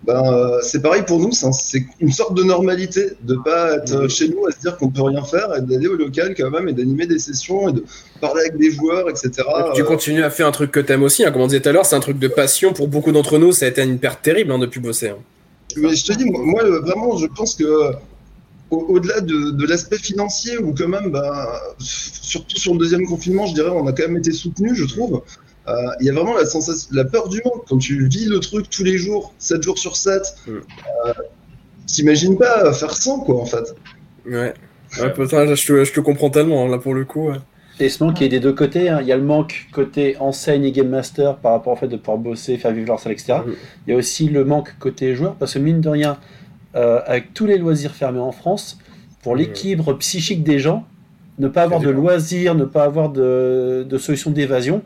Ben, 0.06 0.22
euh, 0.32 0.58
c'est 0.62 0.80
pareil 0.80 1.02
pour 1.06 1.18
nous, 1.20 1.30
c'est 1.32 1.44
un- 1.44 1.52
c'est 1.52 1.84
une 2.00 2.10
sorte 2.10 2.34
de 2.34 2.42
normalité 2.42 3.10
de 3.22 3.34
pas 3.34 3.74
être 3.76 4.08
chez 4.08 4.28
nous 4.30 4.46
à 4.46 4.50
se 4.50 4.58
dire 4.58 4.78
qu'on 4.78 4.88
peut 4.88 5.02
rien 5.02 5.22
faire 5.22 5.54
et 5.54 5.60
d'aller 5.60 5.88
au 5.88 5.94
local 5.94 6.34
quand 6.34 6.48
même 6.50 6.68
et 6.68 6.72
d'animer 6.72 7.06
des 7.06 7.18
sessions 7.18 7.68
et 7.68 7.72
de 7.74 7.84
parler 8.18 8.40
avec 8.48 8.56
des 8.56 8.70
joueurs, 8.70 9.10
etc. 9.10 9.30
Tu 9.74 9.82
Euh, 9.82 9.84
continues 9.84 10.22
à 10.22 10.30
faire 10.30 10.46
un 10.46 10.52
truc 10.52 10.70
que 10.72 10.80
t'aimes 10.80 11.02
aussi, 11.02 11.22
hein, 11.22 11.30
comme 11.32 11.42
on 11.42 11.46
disait 11.48 11.60
tout 11.60 11.68
à 11.68 11.72
l'heure, 11.72 11.84
c'est 11.84 11.96
un 11.96 12.00
truc 12.00 12.18
de 12.18 12.28
passion 12.28 12.72
pour 12.72 12.88
beaucoup 12.88 13.12
d'entre 13.12 13.36
nous, 13.36 13.52
ça 13.52 13.66
a 13.66 13.68
été 13.68 13.82
une 13.82 13.98
perte 13.98 14.22
terrible 14.22 14.52
hein, 14.52 14.58
de 14.58 14.64
plus 14.64 14.80
bosser. 14.80 15.10
hein. 15.10 15.18
Mais 15.76 15.94
je 15.94 16.04
te 16.04 16.12
dis, 16.12 16.24
moi, 16.24 16.40
moi, 16.44 16.62
euh, 16.64 16.80
vraiment, 16.80 17.16
je 17.16 17.26
pense 17.26 17.54
que 17.54 17.92
au- 18.70 18.86
au-delà 18.88 19.20
de, 19.20 19.50
de 19.50 19.66
l'aspect 19.66 19.98
financier, 19.98 20.58
où 20.58 20.74
quand 20.74 20.88
même, 20.88 21.10
bah, 21.10 21.60
surtout 21.78 22.56
sur 22.56 22.72
le 22.74 22.78
deuxième 22.78 23.06
confinement, 23.06 23.46
je 23.46 23.54
dirais, 23.54 23.70
on 23.70 23.86
a 23.86 23.92
quand 23.92 24.04
même 24.06 24.16
été 24.18 24.32
soutenu, 24.32 24.74
je 24.74 24.84
trouve. 24.84 25.22
Euh, 25.68 25.72
Il 26.00 26.06
y 26.06 26.10
a 26.10 26.12
vraiment 26.12 26.34
la 26.34 26.46
sensation, 26.46 26.88
la 26.92 27.04
peur 27.04 27.28
du 27.28 27.40
manque 27.44 27.64
quand 27.68 27.78
tu 27.78 28.06
vis 28.08 28.26
le 28.26 28.40
truc 28.40 28.70
tous 28.70 28.84
les 28.84 28.96
jours, 28.98 29.32
7 29.38 29.62
jours 29.62 29.78
sur 29.78 29.96
7. 29.96 30.22
Mm. 30.46 30.50
Euh, 31.06 31.12
T'imagines 31.86 32.38
pas 32.38 32.72
faire 32.72 32.96
sans, 32.96 33.18
quoi, 33.20 33.40
en 33.40 33.46
fait. 33.46 33.74
Ouais. 34.24 34.54
Ouais, 35.00 35.12
putain, 35.12 35.44
là, 35.44 35.54
je, 35.54 35.66
te, 35.66 35.84
je 35.84 35.92
te 35.92 36.00
comprends 36.00 36.30
tellement, 36.30 36.64
hein, 36.64 36.68
là, 36.68 36.78
pour 36.78 36.94
le 36.94 37.04
coup. 37.04 37.28
ouais. 37.30 37.36
Et 37.80 37.88
ce 37.88 38.02
manque 38.04 38.20
il 38.20 38.24
est 38.24 38.28
des 38.28 38.40
deux 38.40 38.52
côtés. 38.52 38.88
hein. 38.88 38.98
Il 39.00 39.06
y 39.06 39.12
a 39.12 39.16
le 39.16 39.22
manque 39.22 39.66
côté 39.72 40.16
enseigne 40.20 40.64
et 40.64 40.72
game 40.72 40.88
master 40.88 41.36
par 41.36 41.52
rapport 41.52 41.72
au 41.72 41.76
fait 41.76 41.88
de 41.88 41.96
pouvoir 41.96 42.18
bosser, 42.18 42.56
faire 42.58 42.72
vivre 42.72 42.88
leur 42.88 43.00
salle, 43.00 43.12
etc. 43.12 43.38
Mhm. 43.46 43.54
Il 43.86 43.90
y 43.90 43.94
a 43.94 43.96
aussi 43.96 44.28
le 44.28 44.44
manque 44.44 44.74
côté 44.78 45.14
joueur, 45.14 45.34
parce 45.34 45.54
que 45.54 45.58
mine 45.58 45.80
de 45.80 45.88
rien, 45.88 46.18
euh, 46.76 47.00
avec 47.06 47.32
tous 47.34 47.46
les 47.46 47.58
loisirs 47.58 47.94
fermés 47.94 48.20
en 48.20 48.32
France, 48.32 48.78
pour 49.22 49.32
Mhm. 49.32 49.38
l'équilibre 49.40 49.92
psychique 49.94 50.42
des 50.44 50.58
gens, 50.58 50.84
ne 51.38 51.48
pas 51.48 51.62
avoir 51.62 51.80
de 51.80 51.90
loisirs, 51.90 52.54
ne 52.54 52.64
pas 52.66 52.84
avoir 52.84 53.08
de, 53.10 53.86
de 53.88 53.98
solution 53.98 54.30
d'évasion, 54.30 54.82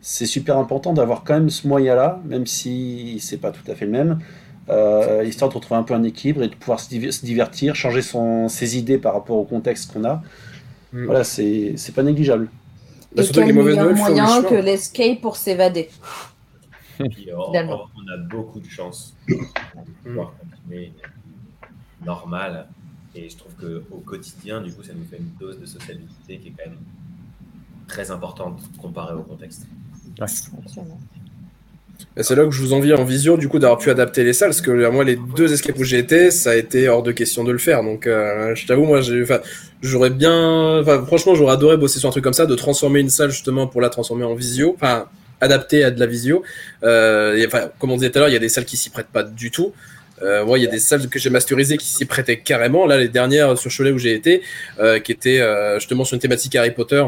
c'est 0.00 0.26
super 0.26 0.58
important 0.58 0.92
d'avoir 0.92 1.22
quand 1.22 1.34
même 1.34 1.50
ce 1.50 1.68
moyen-là, 1.68 2.20
même 2.26 2.46
si 2.46 3.18
c'est 3.20 3.36
pas 3.36 3.52
tout 3.52 3.62
à 3.70 3.74
fait 3.76 3.84
le 3.84 3.92
même, 3.92 4.18
euh, 4.68 5.22
histoire 5.24 5.48
de 5.48 5.54
retrouver 5.54 5.78
un 5.78 5.84
peu 5.84 5.94
un 5.94 6.02
équilibre 6.02 6.42
et 6.42 6.48
de 6.48 6.54
pouvoir 6.56 6.80
se, 6.80 6.88
div- 6.88 7.12
se 7.12 7.24
divertir, 7.24 7.76
changer 7.76 8.02
son, 8.02 8.48
ses 8.48 8.78
idées 8.78 8.98
par 8.98 9.14
rapport 9.14 9.36
au 9.36 9.44
contexte 9.44 9.92
qu'on 9.92 10.04
a. 10.04 10.22
Mhm. 10.92 11.06
Voilà, 11.06 11.24
c'est 11.24 11.74
c'est 11.76 11.92
pas 11.92 12.02
négligeable. 12.02 12.48
Bah, 13.14 13.22
Et 13.22 13.24
surtout 13.24 13.40
que 13.40 13.46
quel 13.46 13.54
les 13.54 13.60
mauvaises 13.60 13.76
meilleur 13.76 13.90
nouvelles 13.90 14.14
moyen 14.14 14.42
que 14.42 14.54
l'escape 14.54 15.20
pour 15.20 15.36
s'évader 15.36 15.90
Puis, 17.10 17.28
oh, 17.36 17.46
Finalement. 17.46 17.84
oh, 17.84 17.88
on 17.96 18.12
a 18.12 18.16
beaucoup 18.18 18.60
de 18.60 18.68
chance 18.68 19.14
de 19.28 19.36
pouvoir 20.04 20.34
continuer 20.38 20.92
normal. 22.04 22.68
Et 23.14 23.28
je 23.28 23.36
trouve 23.36 23.52
qu'au 23.54 23.98
quotidien, 23.98 24.60
du 24.62 24.72
coup, 24.72 24.82
ça 24.82 24.92
nous 24.94 25.04
fait 25.04 25.18
une 25.18 25.30
dose 25.38 25.58
de 25.58 25.66
sociabilité 25.66 26.38
qui 26.38 26.48
est 26.48 26.52
quand 26.56 26.70
même 26.70 26.78
très 27.86 28.10
importante 28.10 28.60
comparée 28.80 29.14
au 29.14 29.22
contexte. 29.22 29.66
Absolument. 30.18 30.98
Et 32.16 32.22
c'est 32.22 32.34
là 32.34 32.44
que 32.44 32.50
je 32.50 32.60
vous 32.60 32.72
envie 32.72 32.92
en 32.92 33.04
visio, 33.04 33.36
du 33.36 33.48
coup, 33.48 33.58
d'avoir 33.58 33.78
pu 33.78 33.90
adapter 33.90 34.24
les 34.24 34.32
salles, 34.32 34.50
parce 34.50 34.60
que 34.60 34.88
moi, 34.90 35.04
les 35.04 35.16
deux 35.36 35.52
escapes 35.52 35.78
où 35.78 35.84
j'ai 35.84 35.98
été, 35.98 36.30
ça 36.30 36.50
a 36.50 36.54
été 36.54 36.88
hors 36.88 37.02
de 37.02 37.12
question 37.12 37.44
de 37.44 37.52
le 37.52 37.58
faire. 37.58 37.82
Donc, 37.82 38.06
euh, 38.06 38.54
je 38.54 38.66
t'avoue, 38.66 38.84
moi, 38.84 39.00
j'aurais 39.82 40.10
bien, 40.10 40.82
franchement, 41.06 41.34
j'aurais 41.34 41.54
adoré 41.54 41.76
bosser 41.76 41.98
sur 41.98 42.08
un 42.08 42.12
truc 42.12 42.24
comme 42.24 42.32
ça, 42.32 42.46
de 42.46 42.54
transformer 42.54 43.00
une 43.00 43.10
salle 43.10 43.30
justement 43.30 43.66
pour 43.66 43.80
la 43.80 43.88
transformer 43.88 44.24
en 44.24 44.34
visio, 44.34 44.74
enfin, 44.74 45.06
adapter 45.40 45.84
à 45.84 45.90
de 45.90 46.00
la 46.00 46.06
visio. 46.06 46.42
Euh, 46.82 47.36
et, 47.36 47.48
comme 47.78 47.90
on 47.90 47.96
disait 47.96 48.10
tout 48.10 48.18
à 48.18 48.20
l'heure, 48.20 48.28
il 48.28 48.34
y 48.34 48.36
a 48.36 48.40
des 48.40 48.48
salles 48.48 48.64
qui 48.64 48.76
s'y 48.76 48.90
prêtent 48.90 49.12
pas 49.12 49.22
du 49.22 49.50
tout. 49.50 49.72
Euh, 50.22 50.44
moi, 50.44 50.58
il 50.58 50.64
y 50.64 50.66
a 50.66 50.70
des 50.70 50.78
salles 50.78 51.08
que 51.08 51.18
j'ai 51.18 51.30
masterisées 51.30 51.76
qui 51.76 51.86
s'y 51.86 52.04
prêtaient 52.04 52.38
carrément. 52.38 52.86
Là, 52.86 52.98
les 52.98 53.08
dernières 53.08 53.58
sur 53.58 53.70
Cholet 53.74 53.90
où 53.90 53.98
j'ai 53.98 54.14
été, 54.14 54.42
euh, 54.78 54.98
qui 55.00 55.12
étaient 55.12 55.40
euh, 55.40 55.78
justement 55.78 56.04
sur 56.04 56.14
une 56.14 56.20
thématique 56.20 56.54
Harry 56.54 56.70
Potter 56.70 57.02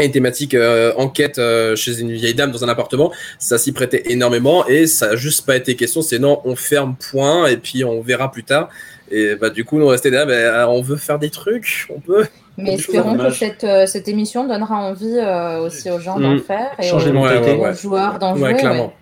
et 0.00 0.06
une 0.06 0.12
thématique 0.12 0.54
euh, 0.54 0.92
enquête 0.96 1.38
euh, 1.38 1.76
chez 1.76 2.00
une 2.00 2.10
vieille 2.12 2.34
dame 2.34 2.50
dans 2.50 2.64
un 2.64 2.68
appartement, 2.68 3.12
ça 3.38 3.58
s'y 3.58 3.72
prêtait 3.72 4.02
énormément 4.06 4.66
et 4.66 4.86
ça 4.86 5.10
a 5.10 5.16
juste 5.16 5.46
pas 5.46 5.56
été 5.56 5.76
question. 5.76 6.02
C'est 6.02 6.18
non, 6.18 6.40
on 6.44 6.56
ferme 6.56 6.96
point 7.10 7.46
et 7.46 7.56
puis 7.56 7.84
on 7.84 8.00
verra 8.00 8.30
plus 8.30 8.44
tard. 8.44 8.68
Et 9.12 9.34
bah 9.34 9.50
du 9.50 9.64
coup, 9.64 9.78
nous 9.78 9.88
restait 9.88 10.10
là, 10.10 10.24
bah, 10.24 10.68
on 10.68 10.82
veut 10.82 10.96
faire 10.96 11.18
des 11.18 11.30
trucs, 11.30 11.86
on 11.94 11.98
peut. 12.00 12.26
Mais 12.56 12.74
espérons 12.74 13.16
que 13.16 13.30
cette, 13.30 13.64
euh, 13.64 13.86
cette 13.86 14.06
émission 14.06 14.46
donnera 14.46 14.76
envie 14.76 15.16
euh, 15.18 15.60
aussi 15.60 15.90
aux 15.90 15.98
gens 15.98 16.20
d'en 16.20 16.34
Mm. 16.34 16.40
faire 16.42 16.70
et 16.78 16.82
Changer 16.84 17.10
aux. 17.10 17.14
Ouais, 17.22 17.38
ouais, 17.38 17.56
ouais. 17.56 17.74
joueurs 17.74 18.18
d'en 18.18 18.34
Ouais, 18.34 18.50
jouer. 18.50 18.54
clairement. 18.54 18.86
ouais. 18.86 18.92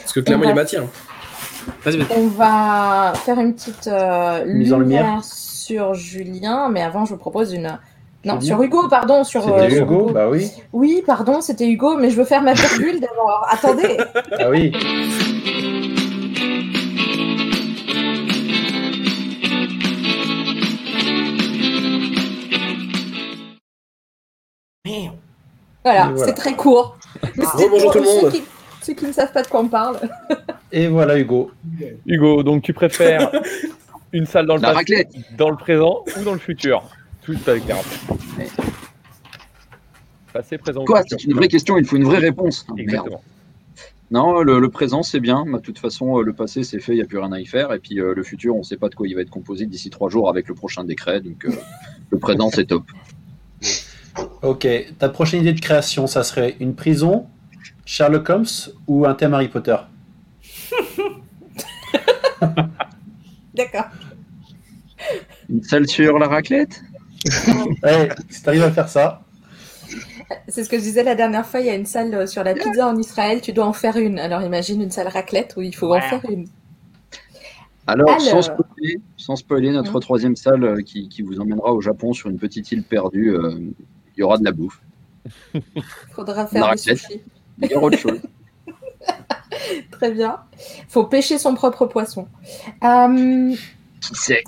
Parce 0.00 0.12
que 0.12 0.20
clairement, 0.20 0.42
On 0.44 0.46
il 0.46 0.48
y 0.48 0.52
a 0.52 0.54
va- 0.54 0.62
matière. 0.62 0.82
On 2.16 2.26
va 2.28 3.12
faire 3.24 3.38
une 3.38 3.54
petite 3.54 3.86
euh, 3.86 4.44
lumière 4.44 5.20
sur 5.22 5.94
Julien, 5.94 6.68
mais 6.70 6.82
avant 6.82 7.04
je 7.04 7.10
vous 7.10 7.18
propose 7.20 7.52
une. 7.52 7.78
Non, 8.24 8.40
sur 8.40 8.62
Hugo, 8.62 8.88
pardon. 8.88 9.24
Sur, 9.24 9.48
euh, 9.48 9.62
C'était 9.62 9.76
sur 9.76 9.84
Hugo, 9.84 10.10
bah 10.10 10.28
oui. 10.30 10.50
Oui, 10.72 11.02
pardon, 11.04 11.40
c'était 11.40 11.68
Hugo, 11.68 11.96
mais 11.96 12.10
je 12.10 12.16
veux 12.16 12.24
faire 12.24 12.42
ma 12.42 12.54
virgule 12.54 13.00
d'abord. 13.00 13.46
Attendez. 13.50 13.98
Ah 14.38 14.48
oui. 14.48 14.72
Voilà, 25.84 26.12
c'est 26.16 26.34
très 26.34 26.54
court. 26.54 26.96
Mais 27.36 27.44
pour 27.44 27.92
tout 27.92 27.98
le 27.98 28.04
ceux 28.04 28.22
monde. 28.22 28.32
qui, 28.32 28.42
ceux 28.82 28.92
qui 28.92 29.04
ne 29.04 29.12
savent 29.12 29.32
pas 29.32 29.42
de 29.42 29.48
quoi 29.48 29.60
on 29.60 29.68
parle. 29.68 29.98
Et 30.70 30.86
voilà 30.86 31.18
Hugo. 31.18 31.50
Hugo, 32.06 32.44
donc 32.44 32.62
tu 32.62 32.72
préfères 32.72 33.32
une 34.12 34.26
salle 34.26 34.46
dans 34.46 34.54
le 34.54 34.60
passé, 34.60 35.08
dans 35.36 35.50
le 35.50 35.56
présent 35.56 36.04
ou 36.16 36.22
dans 36.22 36.34
le 36.34 36.38
futur? 36.38 36.84
Tout 37.24 37.36
avec 37.46 37.64
les. 37.66 38.46
Passé, 40.32 40.58
présent 40.58 40.84
Quoi 40.84 41.02
C'est 41.06 41.24
une 41.24 41.34
vraie 41.34 41.48
question, 41.48 41.76
il 41.76 41.84
faut 41.84 41.96
une 41.96 42.04
vraie 42.04 42.18
réponse. 42.18 42.66
Ah, 42.68 42.72
merde. 42.76 43.18
Non, 44.10 44.42
le, 44.42 44.58
le 44.60 44.68
présent, 44.68 45.02
c'est 45.02 45.20
bien. 45.20 45.44
De 45.46 45.58
toute 45.58 45.78
façon, 45.78 46.18
euh, 46.18 46.22
le 46.22 46.32
passé, 46.32 46.64
c'est 46.64 46.80
fait, 46.80 46.92
il 46.92 46.96
n'y 46.96 47.02
a 47.02 47.06
plus 47.06 47.18
rien 47.18 47.32
à 47.32 47.40
y 47.40 47.46
faire. 47.46 47.72
Et 47.72 47.78
puis 47.78 48.00
euh, 48.00 48.14
le 48.14 48.22
futur, 48.22 48.54
on 48.54 48.58
ne 48.58 48.62
sait 48.62 48.76
pas 48.76 48.88
de 48.88 48.94
quoi 48.94 49.08
il 49.08 49.14
va 49.14 49.22
être 49.22 49.30
composé 49.30 49.66
d'ici 49.66 49.88
trois 49.88 50.10
jours 50.10 50.28
avec 50.28 50.48
le 50.48 50.54
prochain 50.54 50.84
décret. 50.84 51.20
Donc 51.20 51.44
euh, 51.44 51.52
le 52.10 52.18
présent, 52.18 52.50
c'est 52.50 52.66
top. 52.66 52.84
Ok, 54.42 54.66
ta 54.98 55.08
prochaine 55.08 55.40
idée 55.40 55.54
de 55.54 55.60
création, 55.60 56.06
ça 56.06 56.24
serait 56.24 56.56
une 56.60 56.74
prison, 56.74 57.26
Sherlock 57.86 58.28
Holmes 58.28 58.44
ou 58.86 59.06
un 59.06 59.14
thème 59.14 59.32
Harry 59.32 59.48
Potter? 59.48 59.76
D'accord. 63.54 63.86
Une 65.48 65.62
salle 65.62 65.88
sur 65.88 66.18
la 66.18 66.28
raclette? 66.28 66.82
Ouais, 67.82 68.08
si 68.28 68.42
t'arrives 68.42 68.62
à 68.64 68.70
faire 68.70 68.88
ça. 68.88 69.22
C'est 70.48 70.64
ce 70.64 70.70
que 70.70 70.78
je 70.78 70.82
disais 70.82 71.02
la 71.02 71.14
dernière 71.14 71.46
fois, 71.46 71.60
il 71.60 71.66
y 71.66 71.70
a 71.70 71.74
une 71.74 71.86
salle 71.86 72.14
euh, 72.14 72.26
sur 72.26 72.42
la 72.42 72.54
pizza 72.54 72.86
en 72.86 72.96
Israël, 72.96 73.40
tu 73.42 73.52
dois 73.52 73.66
en 73.66 73.72
faire 73.72 73.96
une. 73.96 74.18
Alors 74.18 74.42
imagine 74.42 74.80
une 74.80 74.90
salle 74.90 75.08
raclette 75.08 75.54
où 75.56 75.62
il 75.62 75.74
faut 75.74 75.94
en 75.94 76.00
faire 76.00 76.24
une. 76.28 76.46
Alors, 77.86 78.08
Alors. 78.10 78.20
Sans, 78.20 78.42
spoiler, 78.42 79.00
sans 79.16 79.36
spoiler, 79.36 79.70
notre 79.72 79.98
troisième 80.00 80.36
salle 80.36 80.64
euh, 80.64 80.82
qui, 80.82 81.08
qui 81.08 81.22
vous 81.22 81.40
emmènera 81.40 81.72
au 81.72 81.80
Japon 81.80 82.12
sur 82.12 82.30
une 82.30 82.38
petite 82.38 82.70
île 82.72 82.84
perdue, 82.84 83.30
euh, 83.34 83.56
il 84.16 84.20
y 84.20 84.22
aura 84.22 84.38
de 84.38 84.44
la 84.44 84.52
bouffe. 84.52 84.80
Faudra 86.12 86.42
Une 86.42 86.48
faire 86.48 86.62
du 86.62 86.68
raclette. 86.68 86.98
sushi. 86.98 87.20
Il 87.60 87.70
y 87.70 87.74
aura 87.74 87.86
autre 87.86 87.98
chose. 87.98 88.20
Très 89.90 90.12
bien. 90.12 90.38
Faut 90.88 91.04
pêcher 91.04 91.38
son 91.38 91.54
propre 91.54 91.86
poisson. 91.86 92.28
Euh, 92.84 93.52
Qui 94.00 94.14
sait 94.14 94.44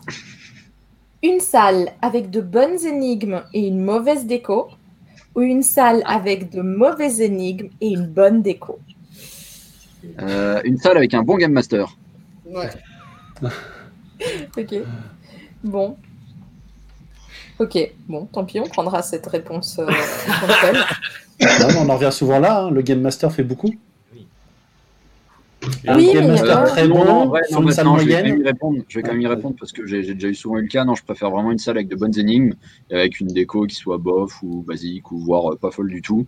une 1.25 1.41
salle 1.41 1.91
avec 2.03 2.31
de 2.31 2.43
bonnes 2.43 2.85
énigmes 2.85 3.43
et 3.55 3.67
une 3.67 3.83
mauvaise 3.83 4.27
déco 4.27 4.69
ou 5.35 5.41
une 5.41 5.63
salle 5.63 6.03
avec 6.07 6.51
de 6.51 6.61
mauvaises 6.61 7.23
énigmes 7.23 7.71
et 7.81 7.89
une 7.89 8.07
bonne 8.07 8.43
déco? 8.43 8.79
Euh, 10.21 10.61
Une 10.65 10.77
salle 10.77 10.99
avec 10.99 11.15
un 11.15 11.23
bon 11.23 11.37
Game 11.37 11.53
Master. 11.53 11.97
Ok. 14.57 14.75
Bon. 15.65 15.97
Ok. 17.59 17.77
Bon, 18.09 18.27
tant 18.27 18.45
pis, 18.45 18.61
on 18.61 18.69
prendra 18.69 19.03
cette 19.03 19.27
réponse 19.27 19.81
euh. 19.81 19.87
Non, 21.41 21.67
on 21.81 21.89
en 21.89 21.95
revient 21.97 22.13
souvent 22.13 22.39
là, 22.39 22.61
hein, 22.63 22.71
le 22.71 22.81
Game 22.83 23.01
Master 23.01 23.33
fait 23.33 23.43
beaucoup. 23.43 23.75
Oui, 25.89 26.11
mais 26.15 26.43
euh, 26.43 26.67
très 26.67 26.89
Non, 26.89 26.95
bon, 26.95 27.05
non, 27.05 27.25
non, 27.27 27.35
une 27.63 27.73
salle 27.73 27.87
maintenant, 27.87 27.99
je 27.99 28.07
vais 28.07 28.15
quand 28.15 28.29
même 28.29 28.41
y 28.41 28.45
répondre. 28.45 28.79
Je 28.89 28.99
vais 28.99 29.03
quand 29.03 29.13
même 29.13 29.21
y 29.21 29.27
répondre 29.27 29.57
parce 29.59 29.73
que 29.73 29.87
j'ai 29.87 30.03
déjà 30.15 30.29
eu 30.29 30.35
souvent 30.35 30.59
eu 30.59 30.63
le 30.63 30.69
cas. 30.69 30.85
Non, 30.85 30.95
je 30.95 31.05
préfère 31.05 31.31
vraiment 31.31 31.53
une 31.53 31.59
salle 31.59 31.77
avec 31.77 31.89
de 31.89 31.97
bonnes 31.97 32.19
énigmes, 32.19 32.55
et 32.91 32.95
avec 32.95 33.21
une 33.21 33.29
déco 33.29 33.67
qui 33.67 33.75
soit 33.75 33.99
bof 33.99 34.43
ou 34.43 34.63
basique 34.63 35.11
ou 35.13 35.19
voire 35.19 35.53
euh, 35.53 35.57
pas 35.57 35.71
folle 35.71 35.91
du 35.91 36.03
tout. 36.03 36.27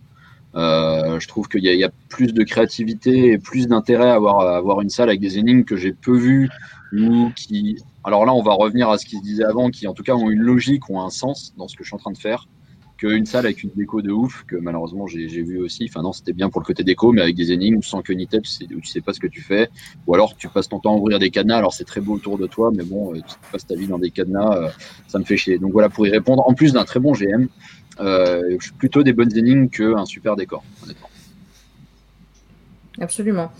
Euh, 0.55 1.19
je 1.19 1.27
trouve 1.27 1.47
qu'il 1.49 1.63
y, 1.63 1.75
y 1.75 1.83
a 1.83 1.91
plus 2.09 2.33
de 2.33 2.43
créativité 2.43 3.33
et 3.33 3.37
plus 3.37 3.67
d'intérêt 3.67 4.09
à 4.09 4.15
avoir, 4.15 4.39
à 4.39 4.57
avoir 4.57 4.81
une 4.81 4.89
salle 4.89 5.09
avec 5.09 5.21
des 5.21 5.37
énigmes 5.37 5.63
que 5.63 5.75
j'ai 5.75 5.91
peu 5.93 6.17
vues 6.17 6.49
ou 6.93 7.29
qui. 7.35 7.77
Alors 8.03 8.25
là, 8.25 8.33
on 8.33 8.41
va 8.41 8.53
revenir 8.53 8.89
à 8.89 8.97
ce 8.97 9.05
qui 9.05 9.17
se 9.17 9.23
disait 9.23 9.43
avant, 9.43 9.69
qui 9.69 9.87
en 9.87 9.93
tout 9.93 10.03
cas 10.03 10.13
ont 10.13 10.29
une 10.29 10.39
logique, 10.39 10.89
ont 10.89 11.01
un 11.01 11.09
sens 11.09 11.53
dans 11.57 11.67
ce 11.67 11.75
que 11.75 11.83
je 11.83 11.89
suis 11.89 11.95
en 11.95 11.99
train 11.99 12.11
de 12.11 12.17
faire, 12.17 12.47
qu'une 12.97 13.25
salle 13.25 13.45
avec 13.45 13.63
une 13.63 13.69
déco 13.75 14.01
de 14.01 14.11
ouf, 14.11 14.43
que 14.47 14.55
malheureusement 14.55 15.07
j'ai 15.07 15.27
vu 15.27 15.59
aussi. 15.59 15.87
Enfin 15.89 16.01
non, 16.01 16.13
c'était 16.13 16.33
bien 16.33 16.49
pour 16.49 16.61
le 16.61 16.65
côté 16.65 16.83
déco, 16.83 17.11
mais 17.11 17.21
avec 17.21 17.35
des 17.35 17.51
énigmes 17.51 17.81
sans 17.81 18.01
queue 18.01 18.13
ni 18.13 18.27
tête, 18.27 18.43
où 18.75 18.81
tu 18.81 18.87
sais 18.87 19.01
pas 19.01 19.13
ce 19.13 19.19
que 19.19 19.27
tu 19.27 19.41
fais. 19.41 19.69
Ou 20.07 20.13
alors 20.13 20.35
tu 20.35 20.47
passes 20.49 20.67
ton 20.67 20.79
temps 20.79 20.93
à 20.93 20.97
ouvrir 20.97 21.19
des 21.19 21.29
cadenas, 21.29 21.57
alors 21.57 21.73
c'est 21.73 21.85
très 21.85 22.01
beau 22.01 22.15
autour 22.15 22.37
de 22.37 22.47
toi, 22.47 22.71
mais 22.73 22.83
bon, 22.83 23.13
euh, 23.13 23.19
tu 23.19 23.35
passes 23.51 23.67
ta 23.67 23.75
vie 23.75 23.87
dans 23.87 23.99
des 23.99 24.11
cadenas, 24.11 24.57
euh, 24.57 24.69
ça 25.07 25.19
me 25.19 25.23
fait 25.23 25.37
chier. 25.37 25.59
Donc 25.59 25.71
voilà, 25.71 25.89
pour 25.89 26.07
y 26.07 26.09
répondre, 26.09 26.47
en 26.47 26.53
plus 26.53 26.73
d'un 26.73 26.85
très 26.85 26.99
bon 26.99 27.13
GM, 27.13 27.47
euh, 27.99 28.57
plutôt 28.77 29.03
des 29.03 29.13
bonnes 29.13 29.35
énigmes 29.37 29.69
qu'un 29.69 30.05
super 30.05 30.35
décor, 30.35 30.63
honnêtement. 30.83 31.09
Absolument. 32.99 33.51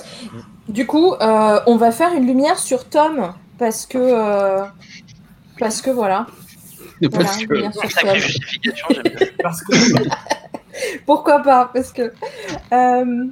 Du 0.68 0.88
coup, 0.88 1.14
on 1.20 1.78
va 1.78 1.92
faire 1.92 2.14
une 2.16 2.26
lumière 2.26 2.58
sur 2.58 2.90
Tom 2.90 3.34
que 3.60 4.64
parce 5.60 5.82
que 5.82 5.92
voilà. 5.92 6.28
Voilà, 7.02 7.26
Parce 7.26 7.42
une 7.42 7.48
que 7.48 7.54
lumière 7.54 7.74
sur 7.74 7.92
Sacrée 7.92 8.10
Tom. 8.20 8.20
justification, 8.20 8.88
j'aime 8.92 9.04
bien. 9.04 9.28
Parce 9.44 9.62
que 9.64 9.74
Pourquoi 11.06 11.42
pas 11.44 11.70
Parce 11.74 11.92
que 11.94 12.02
euh, 12.72 13.26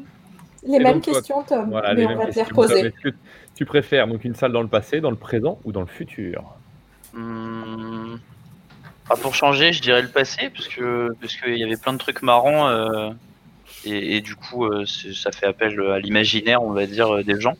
les 0.68 0.76
Et 0.76 0.80
mêmes 0.80 0.94
donc, 0.96 1.04
toi- 1.04 1.14
questions, 1.14 1.44
Tom. 1.44 1.70
Voilà, 1.70 1.94
mais 1.94 2.02
les 2.02 2.06
on 2.06 2.10
mêmes 2.10 2.18
va 2.20 2.24
te 2.26 2.30
les 2.30 2.36
questions. 2.36 2.56
reposer. 2.62 2.94
Que 3.04 3.10
tu 3.56 3.66
préfères 3.66 4.08
donc 4.08 4.24
une 4.26 4.36
salle 4.36 4.52
dans 4.52 4.62
le 4.62 4.68
passé, 4.68 5.00
dans 5.02 5.12
le 5.12 5.16
présent 5.18 5.60
ou 5.64 5.72
dans 5.72 5.82
le 5.82 5.88
futur? 5.88 6.44
Hmm. 7.14 8.16
Ah, 9.10 9.16
pour 9.16 9.36
changer, 9.36 9.72
je 9.74 9.82
dirais 9.82 10.02
le 10.02 10.08
passé, 10.10 10.50
parce 10.50 10.68
que 10.68 11.14
parce 11.22 11.36
qu'il 11.36 11.58
y 11.58 11.64
avait 11.64 11.78
plein 11.78 11.94
de 11.94 11.98
trucs 12.00 12.22
marrants 12.24 12.68
euh, 12.70 13.12
et, 13.86 14.18
et 14.18 14.22
du 14.22 14.36
coup, 14.36 14.66
euh, 14.66 14.84
ça 14.86 15.32
fait 15.32 15.46
appel 15.46 15.80
à 15.92 16.00
l'imaginaire, 16.00 16.64
on 16.64 16.72
va 16.72 16.86
dire, 16.88 17.16
euh, 17.18 17.24
des 17.24 17.40
gens. 17.40 17.54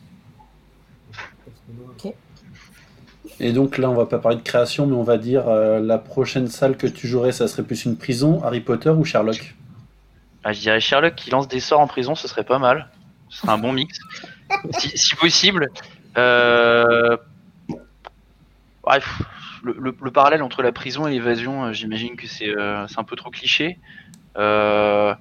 Et 3.40 3.52
donc 3.52 3.76
là, 3.78 3.90
on 3.90 3.94
va 3.94 4.06
pas 4.06 4.18
parler 4.18 4.38
de 4.38 4.42
création, 4.42 4.86
mais 4.86 4.94
on 4.96 5.02
va 5.02 5.18
dire 5.18 5.48
euh, 5.48 5.78
la 5.80 5.98
prochaine 5.98 6.48
salle 6.48 6.76
que 6.76 6.86
tu 6.86 7.06
jouerais, 7.06 7.32
ça 7.32 7.48
serait 7.48 7.62
plus 7.64 7.84
une 7.84 7.96
prison, 7.98 8.42
Harry 8.42 8.60
Potter 8.60 8.90
ou 8.90 9.04
Sherlock? 9.04 9.54
Ah, 10.44 10.52
je 10.52 10.60
dirais 10.60 10.80
Sherlock 10.80 11.14
qui 11.16 11.30
lance 11.30 11.48
des 11.48 11.60
sorts 11.60 11.80
en 11.80 11.86
prison, 11.86 12.14
ce 12.14 12.28
serait 12.28 12.44
pas 12.44 12.58
mal. 12.58 12.88
Ce 13.28 13.38
serait 13.42 13.52
un 13.52 13.58
bon 13.58 13.72
mix. 13.72 13.98
si, 14.78 14.96
si 14.96 15.14
possible. 15.16 15.68
Euh... 16.16 17.16
Bref, 18.82 19.20
le, 19.64 19.74
le- 19.78 19.96
le 20.00 20.10
parallèle 20.10 20.42
entre 20.42 20.62
la 20.62 20.72
prison 20.72 21.06
et 21.06 21.10
l'évasion, 21.10 21.64
euh, 21.66 21.72
j'imagine 21.72 22.16
que 22.16 22.26
c'est 22.28 22.48
euh, 22.56 22.86
c'est 22.86 22.98
un 22.98 23.04
peu 23.04 23.16
trop 23.16 23.30
cliché. 23.30 23.78
Euh, 24.38 25.14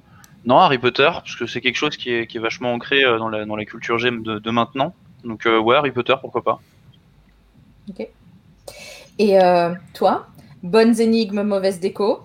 Non, 0.46 0.58
Harry 0.60 0.78
Potter, 0.78 1.10
parce 1.12 1.36
que 1.36 1.48
c'est 1.48 1.62
quelque 1.62 1.78
chose 1.78 1.98
qui 1.98 2.12
est, 2.12 2.28
qui 2.28 2.38
est 2.38 2.42
vachement 2.42 2.72
ancré 2.74 3.02
dans 3.04 3.30
la, 3.30 3.46
dans 3.46 3.56
la 3.56 3.66
culture 3.66 3.98
GM 3.98 4.22
de, 4.24 4.38
de 4.40 4.52
maintenant. 4.52 4.94
Donc 5.24 5.48
euh, 5.48 5.58
ouais, 5.60 5.76
Harry 5.76 5.92
Potter, 5.92 6.14
pourquoi 6.22 6.44
pas. 6.44 6.62
Et 9.18 9.42
euh, 9.42 9.74
toi, 9.94 10.28
bonnes 10.64 11.00
énigmes, 11.00 11.44
mauvaise 11.44 11.80
déco 11.80 12.24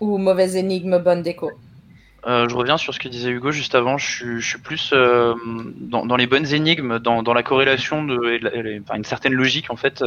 Ou 0.00 0.18
mauvaise 0.18 0.56
énigme, 0.56 0.98
bonne 0.98 1.22
déco? 1.22 1.50
Euh, 2.24 2.48
je 2.48 2.54
reviens 2.54 2.76
sur 2.76 2.94
ce 2.94 3.00
que 3.00 3.08
disait 3.08 3.30
Hugo 3.30 3.50
juste 3.50 3.74
avant. 3.74 3.98
Je 3.98 4.38
suis, 4.38 4.58
plus 4.58 4.92
euh, 4.92 5.34
dans, 5.80 6.16
les 6.16 6.28
bonnes 6.28 6.46
énigmes, 6.54 7.00
dans, 7.00 7.22
la 7.32 7.42
corrélation 7.42 8.04
de 8.04 8.40
une 8.94 9.04
certaine 9.04 9.32
logique 9.32 9.70
en 9.70 9.76
fait 9.76 10.04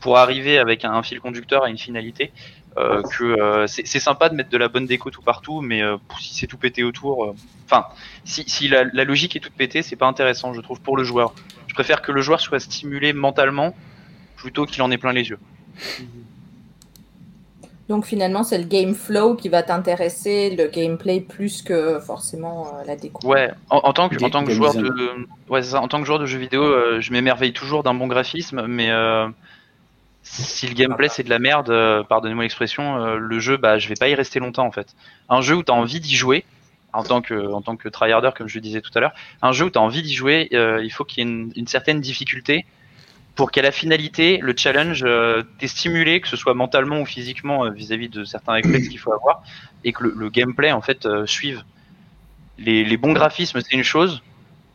pour 0.00 0.16
arriver 0.16 0.58
avec 0.58 0.86
un, 0.86 1.02
fil 1.02 1.20
conducteur 1.20 1.64
à 1.64 1.68
une 1.68 1.76
finalité. 1.76 2.32
que 2.76 3.66
c'est 3.66 4.00
sympa 4.00 4.30
de 4.30 4.36
mettre 4.36 4.48
de 4.48 4.56
la 4.56 4.68
bonne 4.68 4.86
déco 4.86 5.10
tout 5.10 5.20
partout, 5.20 5.60
mais 5.60 5.82
si 6.18 6.32
c'est 6.32 6.46
tout 6.46 6.56
pété 6.56 6.82
autour, 6.82 7.34
enfin, 7.66 7.84
si, 8.24 8.44
si 8.48 8.68
la, 8.68 8.84
la 8.84 9.04
logique 9.04 9.36
est 9.36 9.40
toute 9.40 9.52
pétée, 9.52 9.82
c'est 9.82 9.96
pas 9.96 10.06
intéressant, 10.06 10.54
je 10.54 10.62
trouve, 10.62 10.80
pour 10.80 10.96
le 10.96 11.04
joueur. 11.04 11.34
Je 11.66 11.74
préfère 11.74 12.00
que 12.00 12.10
le 12.10 12.22
joueur 12.22 12.40
soit 12.40 12.60
stimulé 12.60 13.12
mentalement 13.12 13.74
plutôt 14.38 14.64
qu'il 14.64 14.80
en 14.82 14.90
ait 14.90 14.98
plein 14.98 15.12
les 15.12 15.28
yeux. 15.28 15.38
Donc 17.88 18.04
finalement, 18.04 18.44
c'est 18.44 18.58
le 18.58 18.64
game 18.64 18.94
flow 18.94 19.34
qui 19.34 19.48
va 19.48 19.62
t'intéresser, 19.62 20.54
le 20.54 20.68
gameplay 20.68 21.20
plus 21.20 21.62
que 21.62 21.98
forcément 22.00 22.66
euh, 22.66 22.84
la 22.86 22.96
déco. 22.96 23.26
Ouais, 23.26 23.50
en, 23.70 23.78
en 23.78 23.92
tant 23.94 24.08
que, 24.10 24.22
en 24.22 24.28
tant 24.28 24.42
que 24.42 24.48
Game 24.48 24.56
joueur 24.56 24.74
de, 24.74 25.26
ouais, 25.48 25.62
c'est 25.62 25.70
ça, 25.70 25.80
en 25.80 25.88
tant 25.88 25.98
que 26.00 26.06
joueur 26.06 26.18
de 26.18 26.26
jeux 26.26 26.38
vidéo, 26.38 26.62
euh, 26.62 27.00
je 27.00 27.12
m'émerveille 27.12 27.54
toujours 27.54 27.82
d'un 27.82 27.94
bon 27.94 28.06
graphisme, 28.06 28.66
mais 28.66 28.90
euh, 28.90 29.26
si 30.22 30.66
le 30.66 30.74
gameplay 30.74 31.08
c'est 31.08 31.22
de 31.22 31.30
la 31.30 31.38
merde, 31.38 31.70
euh, 31.70 32.02
pardonnez-moi 32.04 32.44
l'expression, 32.44 33.02
euh, 33.02 33.16
le 33.16 33.40
jeu, 33.40 33.56
bah, 33.56 33.78
je 33.78 33.88
vais 33.88 33.94
pas 33.94 34.08
y 34.08 34.14
rester 34.14 34.38
longtemps 34.38 34.66
en 34.66 34.72
fait. 34.72 34.94
Un 35.30 35.40
jeu 35.40 35.54
où 35.54 35.62
tu 35.62 35.72
as 35.72 35.74
envie 35.74 36.00
d'y 36.00 36.14
jouer, 36.14 36.44
en 36.92 37.04
tant 37.04 37.22
que, 37.22 37.52
en 37.52 37.62
tant 37.62 37.76
que 37.76 37.88
tryharder, 37.88 38.30
comme 38.36 38.48
je 38.48 38.56
le 38.56 38.60
disais 38.60 38.82
tout 38.82 38.90
à 38.96 39.00
l'heure, 39.00 39.14
un 39.40 39.52
jeu 39.52 39.64
où 39.64 39.70
tu 39.70 39.78
as 39.78 39.82
envie 39.82 40.02
d'y 40.02 40.14
jouer, 40.14 40.50
euh, 40.52 40.84
il 40.84 40.90
faut 40.90 41.06
qu'il 41.06 41.24
y 41.24 41.26
ait 41.26 41.30
une, 41.30 41.52
une 41.56 41.66
certaine 41.66 42.02
difficulté 42.02 42.66
pour 43.38 43.52
qu'à 43.52 43.62
la 43.62 43.70
finalité, 43.70 44.38
le 44.42 44.52
challenge 44.56 45.04
euh, 45.06 45.44
t'est 45.60 45.68
stimulé, 45.68 46.20
que 46.20 46.26
ce 46.26 46.36
soit 46.36 46.54
mentalement 46.54 47.00
ou 47.00 47.06
physiquement 47.06 47.64
euh, 47.64 47.70
vis-à-vis 47.70 48.08
de 48.08 48.24
certains 48.24 48.54
réflexes 48.54 48.88
qu'il 48.88 48.98
faut 48.98 49.12
avoir, 49.12 49.44
et 49.84 49.92
que 49.92 50.02
le, 50.02 50.14
le 50.16 50.28
gameplay 50.28 50.72
en 50.72 50.80
fait 50.80 51.06
euh, 51.06 51.24
suive. 51.24 51.62
Les, 52.58 52.82
les 52.82 52.96
bons 52.96 53.12
graphismes, 53.12 53.60
c'est 53.60 53.76
une 53.76 53.84
chose, 53.84 54.24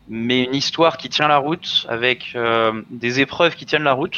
mais 0.07 0.45
une 0.45 0.56
histoire 0.56 0.95
qui 0.95 1.10
tient 1.10 1.27
la 1.27 1.40
route 1.40 1.85
avec 1.90 2.31
euh, 2.35 2.81
des 2.90 3.19
épreuves 3.19 3.56
qui 3.56 3.65
tiennent 3.65 3.84
la 3.84 3.91
route, 3.91 4.18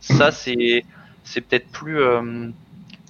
ça 0.00 0.32
c'est 0.32 0.84
c'est 1.24 1.40
peut-être 1.40 1.70
plus 1.70 1.98
euh, 1.98 2.50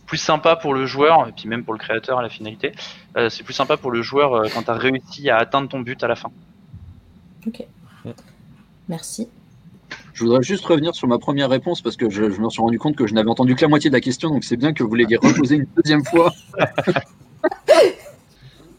plus 0.07 0.19
sympa 0.19 0.55
pour 0.55 0.75
le 0.75 0.87
joueur 0.87 1.27
et 1.27 1.33
puis 1.33 1.49
même 1.49 1.65
pour 1.65 1.75
le 1.75 1.81
créateur 1.81 2.21
à 2.21 2.23
la 2.23 2.29
finalité. 2.29 2.71
Euh, 3.17 3.29
c'est 3.31 3.43
plus 3.43 3.55
sympa 3.55 3.77
pour 3.79 3.91
le 3.91 4.03
joueur 4.03 4.33
euh, 4.33 4.47
quand 4.55 4.63
tu 4.63 4.71
as 4.71 4.75
réussi 4.75 5.29
à 5.29 5.39
atteindre 5.39 5.69
ton 5.69 5.81
but 5.81 6.05
à 6.05 6.07
la 6.07 6.15
fin. 6.15 6.31
Ok. 7.49 7.65
Merci. 8.89 9.29
Je 10.19 10.25
voudrais 10.25 10.43
juste 10.43 10.65
revenir 10.65 10.97
sur 10.97 11.07
ma 11.07 11.19
première 11.19 11.49
réponse 11.49 11.81
parce 11.81 11.97
que 11.97 12.11
je, 12.11 12.29
je 12.29 12.41
me 12.41 12.51
suis 12.51 12.61
rendu 12.61 12.77
compte 12.77 12.97
que 12.97 13.07
je 13.07 13.15
n'avais 13.15 13.31
entendu 13.31 13.55
que 13.55 13.63
la 13.63 13.69
moitié 13.69 13.89
de 13.89 13.95
la 13.95 14.01
question, 14.01 14.31
donc 14.31 14.43
c'est 14.43 14.57
bien 14.57 14.73
que 14.73 14.83
vous 14.83 14.93
l'ayez 14.97 15.17
reposée 15.23 15.55
une 15.55 15.69
deuxième 15.77 16.05
fois. 16.05 16.33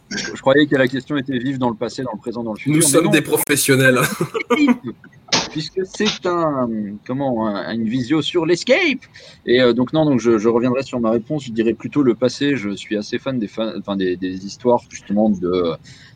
je, 0.10 0.18
je 0.36 0.42
croyais 0.42 0.68
que 0.68 0.76
la 0.76 0.90
question 0.90 1.16
était 1.16 1.38
vive 1.38 1.58
dans 1.58 1.70
le 1.70 1.78
passé, 1.78 2.04
dans 2.04 2.12
le 2.12 2.20
présent, 2.20 2.44
dans 2.44 2.52
le 2.52 2.60
futur. 2.60 2.76
Nous 2.76 2.82
sommes 2.82 3.06
non. 3.06 3.12
des 3.12 3.22
professionnels. 3.22 4.02
puisque 5.52 5.82
c'est 5.86 6.26
un 6.26 6.70
comment 7.06 7.48
un- 7.48 7.74
une 7.74 7.88
visio 7.88 8.22
sur 8.22 8.46
l'escape. 8.46 9.00
Et 9.46 9.62
euh, 9.62 9.74
donc 9.74 9.94
non 9.94 10.06
donc 10.06 10.20
je, 10.20 10.32
reviendrai 10.48 10.84
sur 10.84 11.00
ma 11.00 11.12
réponse. 11.12 11.46
Je 11.46 11.52
dirais 11.52 11.74
plutôt 11.74 12.04
le 12.04 12.16
passé. 12.16 12.56
Je 12.56 12.70
suis 12.76 12.98
assez 12.98 13.18
fan 13.20 13.40
des 13.40 13.48
fan- 13.48 13.74
enfin 13.80 13.96
des, 13.96 14.18
des 14.18 14.46
histoires 14.46 14.82
justement 14.90 15.30
de 15.30 15.74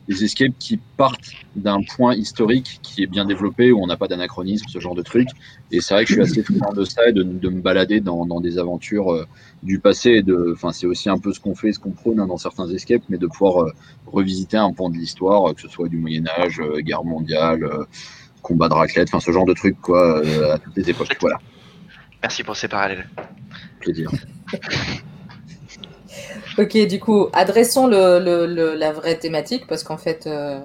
des 0.08 0.22
escapes 0.24 0.52
qui 0.58 0.78
partent 0.96 1.30
d'un 1.56 1.80
point 1.96 2.14
historique 2.14 2.78
qui 2.82 3.02
est 3.02 3.06
bien 3.06 3.24
développé 3.24 3.72
où 3.72 3.82
on 3.82 3.86
n'a 3.86 3.96
pas 3.96 4.06
d'anachronisme 4.08 4.66
ce 4.68 4.78
genre 4.78 4.94
de 4.94 5.02
truc. 5.02 5.28
Et 5.70 5.80
c'est 5.80 5.94
vrai 5.94 6.04
que 6.04 6.10
je 6.10 6.14
suis 6.14 6.22
assez 6.22 6.42
friand 6.42 6.72
de 6.74 6.84
ça 6.84 7.08
et 7.08 7.12
de, 7.12 7.22
de 7.22 7.48
me 7.48 7.60
balader 7.60 8.00
dans, 8.00 8.26
dans 8.26 8.40
des 8.40 8.58
aventures 8.58 9.12
euh, 9.12 9.26
du 9.62 9.78
passé 9.80 10.22
enfin 10.52 10.72
c'est 10.72 10.86
aussi 10.86 11.08
un 11.08 11.18
peu 11.18 11.32
ce 11.32 11.40
qu'on 11.40 11.54
fait 11.54 11.72
ce 11.72 11.78
qu'on 11.78 11.92
prône 11.92 12.20
hein, 12.20 12.26
dans 12.26 12.36
certains 12.36 12.68
escapes 12.68 13.02
mais 13.08 13.18
de 13.18 13.26
pouvoir 13.26 13.64
euh, 13.64 13.72
revisiter 14.06 14.56
un 14.58 14.72
pan 14.72 14.90
de 14.90 14.96
l'histoire 14.96 15.54
que 15.54 15.60
ce 15.60 15.68
soit 15.68 15.88
du 15.88 15.96
Moyen 15.96 16.26
Âge 16.38 16.60
euh, 16.60 16.80
guerre 16.80 17.04
mondiale 17.04 17.64
combat 18.44 18.68
de 18.68 18.74
raclette, 18.74 19.08
enfin 19.08 19.18
ce 19.20 19.32
genre 19.32 19.46
de 19.46 19.54
truc 19.54 19.80
quoi, 19.80 20.18
euh, 20.18 20.54
à 20.54 20.58
toutes 20.58 20.76
les 20.76 20.88
époques. 20.90 21.16
Voilà, 21.20 21.38
Merci 22.22 22.44
pour 22.44 22.54
ces 22.56 22.68
parallèles. 22.68 23.08
plaisir. 23.80 24.10
Ok, 26.56 26.76
du 26.86 27.00
coup, 27.00 27.26
adressons 27.32 27.88
le, 27.88 28.20
le- 28.20 28.46
le- 28.46 28.74
la 28.76 28.92
vraie 28.92 29.18
thématique 29.18 29.66
parce 29.66 29.82
qu'en 29.82 29.96
fait, 29.96 30.28
euh, 30.28 30.60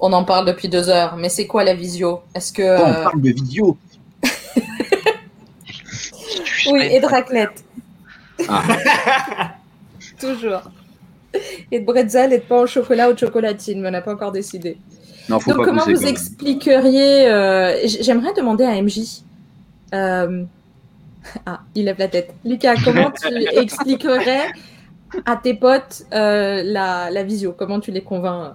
on 0.00 0.10
en 0.14 0.24
parle 0.24 0.46
depuis 0.46 0.68
deux 0.70 0.88
heures. 0.88 1.16
Mais 1.18 1.28
c'est 1.28 1.46
quoi 1.46 1.64
la 1.64 1.74
visio? 1.74 2.22
Est-ce 2.34 2.50
que 2.50 2.62
Oh, 2.62 2.82
on 2.82 2.88
euh, 2.90 3.02
parle 3.02 3.20
de 3.20 3.28
vidéo. 3.30 3.76
oui 6.72 6.80
et 6.90 6.98
de 7.00 7.06
raclette 7.06 7.62
Ah. 8.48 8.62
Toujours. 10.20 10.62
Et 11.70 11.80
de 11.80 11.84
bretzel 11.84 12.32
et 12.32 12.38
de 12.38 12.42
pain 12.44 12.60
au 12.62 12.66
chocolat 12.66 13.10
ou 13.10 13.12
de 13.12 13.18
chocolatine, 13.18 13.82
mais 13.82 13.88
on 13.88 13.92
n'a 13.92 14.00
pas 14.00 14.14
encore 14.14 14.32
décidé. 14.32 14.78
Non, 15.28 15.40
faut 15.40 15.50
Donc, 15.50 15.58
pas 15.60 15.64
comment 15.64 15.82
pousser, 15.84 15.94
vous 15.94 16.06
expliqueriez 16.06 17.28
euh, 17.28 17.76
J'aimerais 17.86 18.32
demander 18.34 18.64
à 18.64 18.80
MJ. 18.80 19.22
euh, 19.94 20.44
Ah, 21.46 21.60
il 21.74 21.86
lève 21.86 21.98
la 21.98 22.08
tête. 22.08 22.34
Lucas, 22.44 22.76
comment 22.84 23.10
tu 23.10 23.26
expliquerais 23.58 24.52
à 25.24 25.36
tes 25.36 25.54
potes 25.54 26.04
euh, 26.12 26.62
la, 26.64 27.10
la 27.10 27.22
visio? 27.24 27.52
Comment 27.52 27.80
tu 27.80 27.90
les 27.90 28.02
convaincs? 28.02 28.52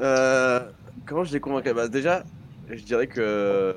Euh, 0.00 0.60
comment 1.06 1.24
je 1.24 1.32
les 1.32 1.40
convaincrais? 1.40 1.74
Bah, 1.74 1.88
Déjà, 1.88 2.24
je 2.70 2.82
dirais 2.82 3.06
que 3.06 3.74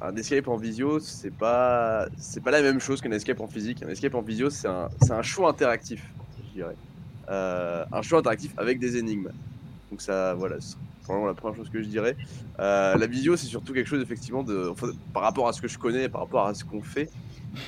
un 0.00 0.14
escape 0.14 0.46
en 0.48 0.56
visio, 0.56 1.00
c'est 1.00 1.32
pas 1.34 2.06
c'est 2.18 2.42
pas 2.42 2.50
la 2.52 2.62
même 2.62 2.78
chose 2.80 3.00
qu'un 3.00 3.10
escape 3.12 3.40
en 3.40 3.48
physique. 3.48 3.82
Un 3.82 3.88
escape 3.88 4.14
en 4.14 4.22
visio, 4.22 4.50
c'est 4.50 4.68
un, 4.68 4.88
c'est 5.02 5.12
un 5.12 5.22
show 5.22 5.46
interactif, 5.48 6.02
je 6.50 6.60
dirais. 6.60 6.76
Euh, 7.28 7.84
un 7.92 8.02
show 8.02 8.16
interactif 8.18 8.52
avec 8.56 8.78
des 8.78 8.96
énigmes. 8.96 9.30
Donc 9.96 10.02
ça, 10.02 10.34
voilà, 10.34 10.56
c'est 10.60 10.76
probablement 11.04 11.28
la 11.28 11.34
première 11.34 11.56
chose 11.56 11.70
que 11.70 11.82
je 11.82 11.88
dirais. 11.88 12.18
Euh, 12.60 12.98
la 12.98 13.06
visio, 13.06 13.34
c'est 13.34 13.46
surtout 13.46 13.72
quelque 13.72 13.86
chose 13.86 14.02
effectivement 14.02 14.42
de, 14.42 14.74
par 15.14 15.22
rapport 15.22 15.48
à 15.48 15.54
ce 15.54 15.62
que 15.62 15.68
je 15.68 15.78
connais, 15.78 16.10
par 16.10 16.20
rapport 16.20 16.46
à 16.46 16.52
ce 16.52 16.66
qu'on 16.66 16.82
fait. 16.82 17.08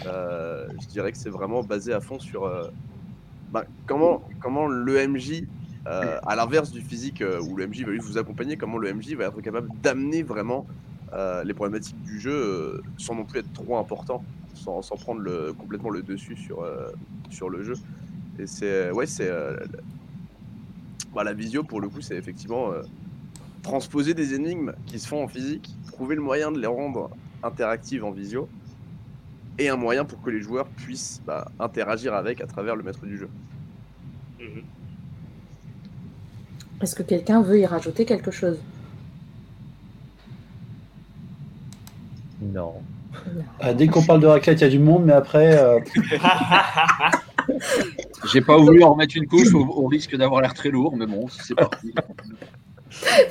euh, 0.05 0.67
je 0.79 0.87
dirais 0.89 1.11
que 1.11 1.17
c'est 1.17 1.31
vraiment 1.31 1.63
basé 1.63 1.95
à 1.95 2.01
fond 2.03 2.19
sur 2.19 2.45
euh, 2.45 2.69
bah, 3.51 3.65
comment 3.87 4.29
comment 4.41 4.67
l'EMJ 4.67 5.45
euh, 5.87 6.19
à 6.27 6.37
l'inverse 6.37 6.71
du 6.71 6.83
physique 6.83 7.25
où 7.49 7.57
le 7.57 7.67
MJ 7.67 7.85
va 7.85 7.93
juste 7.93 8.09
vous 8.09 8.19
accompagner, 8.19 8.59
comment 8.59 8.77
le 8.77 8.93
MJ 8.93 9.15
va 9.15 9.25
être 9.29 9.41
capable 9.41 9.71
d'amener 9.83 10.23
vraiment 10.23 10.67
les 11.47 11.55
problématiques 11.55 12.03
du 12.03 12.21
jeu 12.21 12.83
sans 12.99 13.15
non 13.15 13.25
plus 13.25 13.41
être 13.41 13.53
trop 13.55 13.79
important, 13.79 14.23
sans, 14.53 14.83
sans 14.83 14.97
prendre 14.97 15.53
complètement 15.53 15.89
le 15.89 16.03
dessus 16.03 16.37
sur, 16.37 16.63
sur 17.31 17.49
le 17.49 17.63
jeu. 17.63 17.77
Et 18.39 18.47
c'est 18.47 18.91
ouais, 18.91 19.07
c'est 19.07 19.33
bah, 21.15 21.25
la 21.25 21.33
visio 21.33 21.63
pour 21.63 21.81
le 21.81 21.89
coup, 21.89 22.01
c'est 22.01 22.17
effectivement 22.17 22.73
euh, 22.73 22.83
transposer 23.63 24.15
des 24.15 24.35
énigmes 24.35 24.73
qui 24.87 24.99
se 24.99 25.09
font 25.09 25.23
en 25.23 25.29
physique, 25.29 25.75
trouver 25.87 26.15
le 26.15 26.23
moyen 26.23 26.53
de 26.53 26.59
les 26.59 26.67
rendre 26.67 27.11
interactives 27.43 28.05
en 28.05 28.11
visio, 28.11 28.49
et 29.59 29.69
un 29.69 29.77
moyen 29.77 30.05
pour 30.05 30.23
que 30.23 30.31
les 30.31 30.41
joueurs 30.41 30.67
puissent 30.67 31.21
bah, 31.27 31.51
interagir 31.59 32.15
avec 32.15 32.41
à 32.41 32.47
travers 32.47 32.77
le 32.77 32.83
maître 32.83 33.05
du 33.05 33.19
jeu. 33.19 33.29
Est-ce 36.81 36.95
que 36.95 37.03
quelqu'un 37.03 37.43
veut 37.43 37.59
y 37.59 37.67
rajouter 37.67 38.05
quelque 38.05 38.31
chose? 38.31 38.59
Non. 42.41 42.75
Ah, 43.61 43.75
dès 43.75 43.89
qu'on 43.89 44.05
parle 44.05 44.21
de 44.21 44.27
raclette, 44.27 44.61
il 44.61 44.65
y 44.65 44.67
a 44.67 44.71
du 44.71 44.79
monde, 44.79 45.05
mais 45.05 45.13
après, 45.13 45.59
euh, 45.59 45.81
J'ai 48.33 48.41
pas 48.41 48.57
voulu 48.57 48.83
en 48.83 48.93
remettre 48.93 49.17
une 49.17 49.27
couche 49.27 49.53
au, 49.55 49.61
au 49.61 49.87
risque 49.87 50.17
d'avoir 50.17 50.41
l'air 50.41 50.55
très 50.55 50.71
lourd, 50.71 50.97
mais 50.97 51.07
bon, 51.07 51.27
c'est 51.29 51.55
parti. 51.55 51.93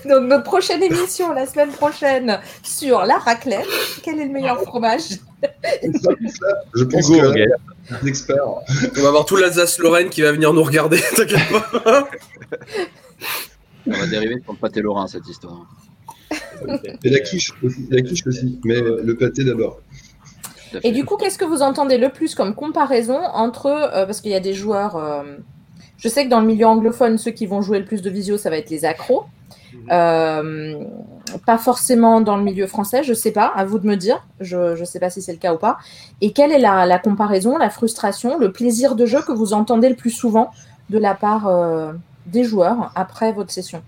Donc, 0.06 0.28
notre 0.28 0.44
prochaine 0.44 0.84
émission, 0.84 1.34
la 1.34 1.46
semaine 1.46 1.72
prochaine, 1.72 2.40
sur 2.64 3.04
la 3.04 3.18
raclette. 3.18 3.68
Quel 4.04 4.20
est 4.20 4.26
le 4.26 4.32
meilleur 4.32 4.62
fromage? 4.62 5.20
Je 5.84 6.84
pense 6.84 7.10
Hugo, 7.10 7.34
que. 7.34 9.00
On 9.00 9.02
va 9.02 9.08
avoir 9.08 9.26
tout 9.26 9.36
l'Alsace-Lorraine 9.36 10.10
qui 10.10 10.22
va 10.22 10.32
venir 10.32 10.54
nous 10.54 10.64
regarder, 10.64 11.00
t'inquiète 11.16 11.50
pas. 11.50 12.10
On 13.88 13.92
va 13.92 14.08
dériver 14.08 14.40
sur 14.44 14.54
le 14.54 14.60
pâté 14.60 14.82
lorrain, 14.82 15.08
cette 15.08 15.28
histoire. 15.28 15.66
Et 17.04 17.10
la 17.10 17.20
quiche 17.20 17.54
aussi, 17.64 17.88
la 17.90 18.02
quiche 18.02 18.26
aussi, 18.28 18.60
mais 18.64 18.80
le 18.82 19.16
pâté 19.16 19.44
d'abord. 19.44 19.82
Et 20.84 20.92
du 20.92 21.06
coup, 21.06 21.18
qu'est-ce 21.18 21.38
que 21.38 21.46
vous 21.46 21.62
entendez 21.62 21.98
le 21.98 22.10
plus 22.10 22.36
comme 22.36 22.54
comparaison 22.56 23.20
entre. 23.34 23.68
euh, 23.68 24.06
parce 24.06 24.22
qu'il 24.22 24.32
y 24.32 24.36
a 24.36 24.40
des 24.40 24.54
joueurs. 24.54 24.96
euh, 24.96 25.24
je 25.98 26.08
sais 26.10 26.26
que 26.26 26.30
dans 26.30 26.40
le 26.40 26.46
milieu 26.48 26.68
anglophone, 26.68 27.18
ceux 27.18 27.32
qui 27.32 27.46
vont 27.46 27.62
jouer 27.62 27.80
le 27.80 27.86
plus 27.86 28.02
de 28.02 28.10
visio, 28.10 28.38
ça 28.38 28.50
va 28.50 28.58
être 28.58 28.70
les 28.70 28.86
accros. 28.86 29.26
Euh, 29.92 30.76
pas 31.46 31.58
forcément 31.58 32.22
dans 32.22 32.38
le 32.38 32.44
milieu 32.44 32.68
français, 32.68 33.04
je 33.04 33.14
sais 33.14 33.32
pas, 33.32 33.48
à 33.48 33.66
vous 33.66 33.80
de 33.80 33.88
me 33.88 33.96
dire. 33.96 34.26
Je 34.40 34.80
ne 34.80 34.86
sais 34.86 35.00
pas 35.00 35.10
si 35.10 35.22
c'est 35.22 35.32
le 35.32 35.38
cas 35.40 35.54
ou 35.54 35.58
pas. 35.58 35.78
Et 36.22 36.32
quelle 36.34 36.52
est 36.52 36.60
la, 36.60 36.86
la 36.86 37.00
comparaison, 37.00 37.58
la 37.58 37.70
frustration, 37.70 38.38
le 38.38 38.52
plaisir 38.52 38.96
de 38.96 39.06
jeu 39.06 39.22
que 39.22 39.32
vous 39.32 39.54
entendez 39.54 39.90
le 39.90 39.96
plus 39.96 40.10
souvent 40.12 40.52
de 40.90 40.98
la 40.98 41.16
part 41.16 41.48
euh, 41.48 41.94
des 42.28 42.44
joueurs 42.44 42.92
après 42.96 43.32
votre 43.32 43.52
session? 43.52 43.82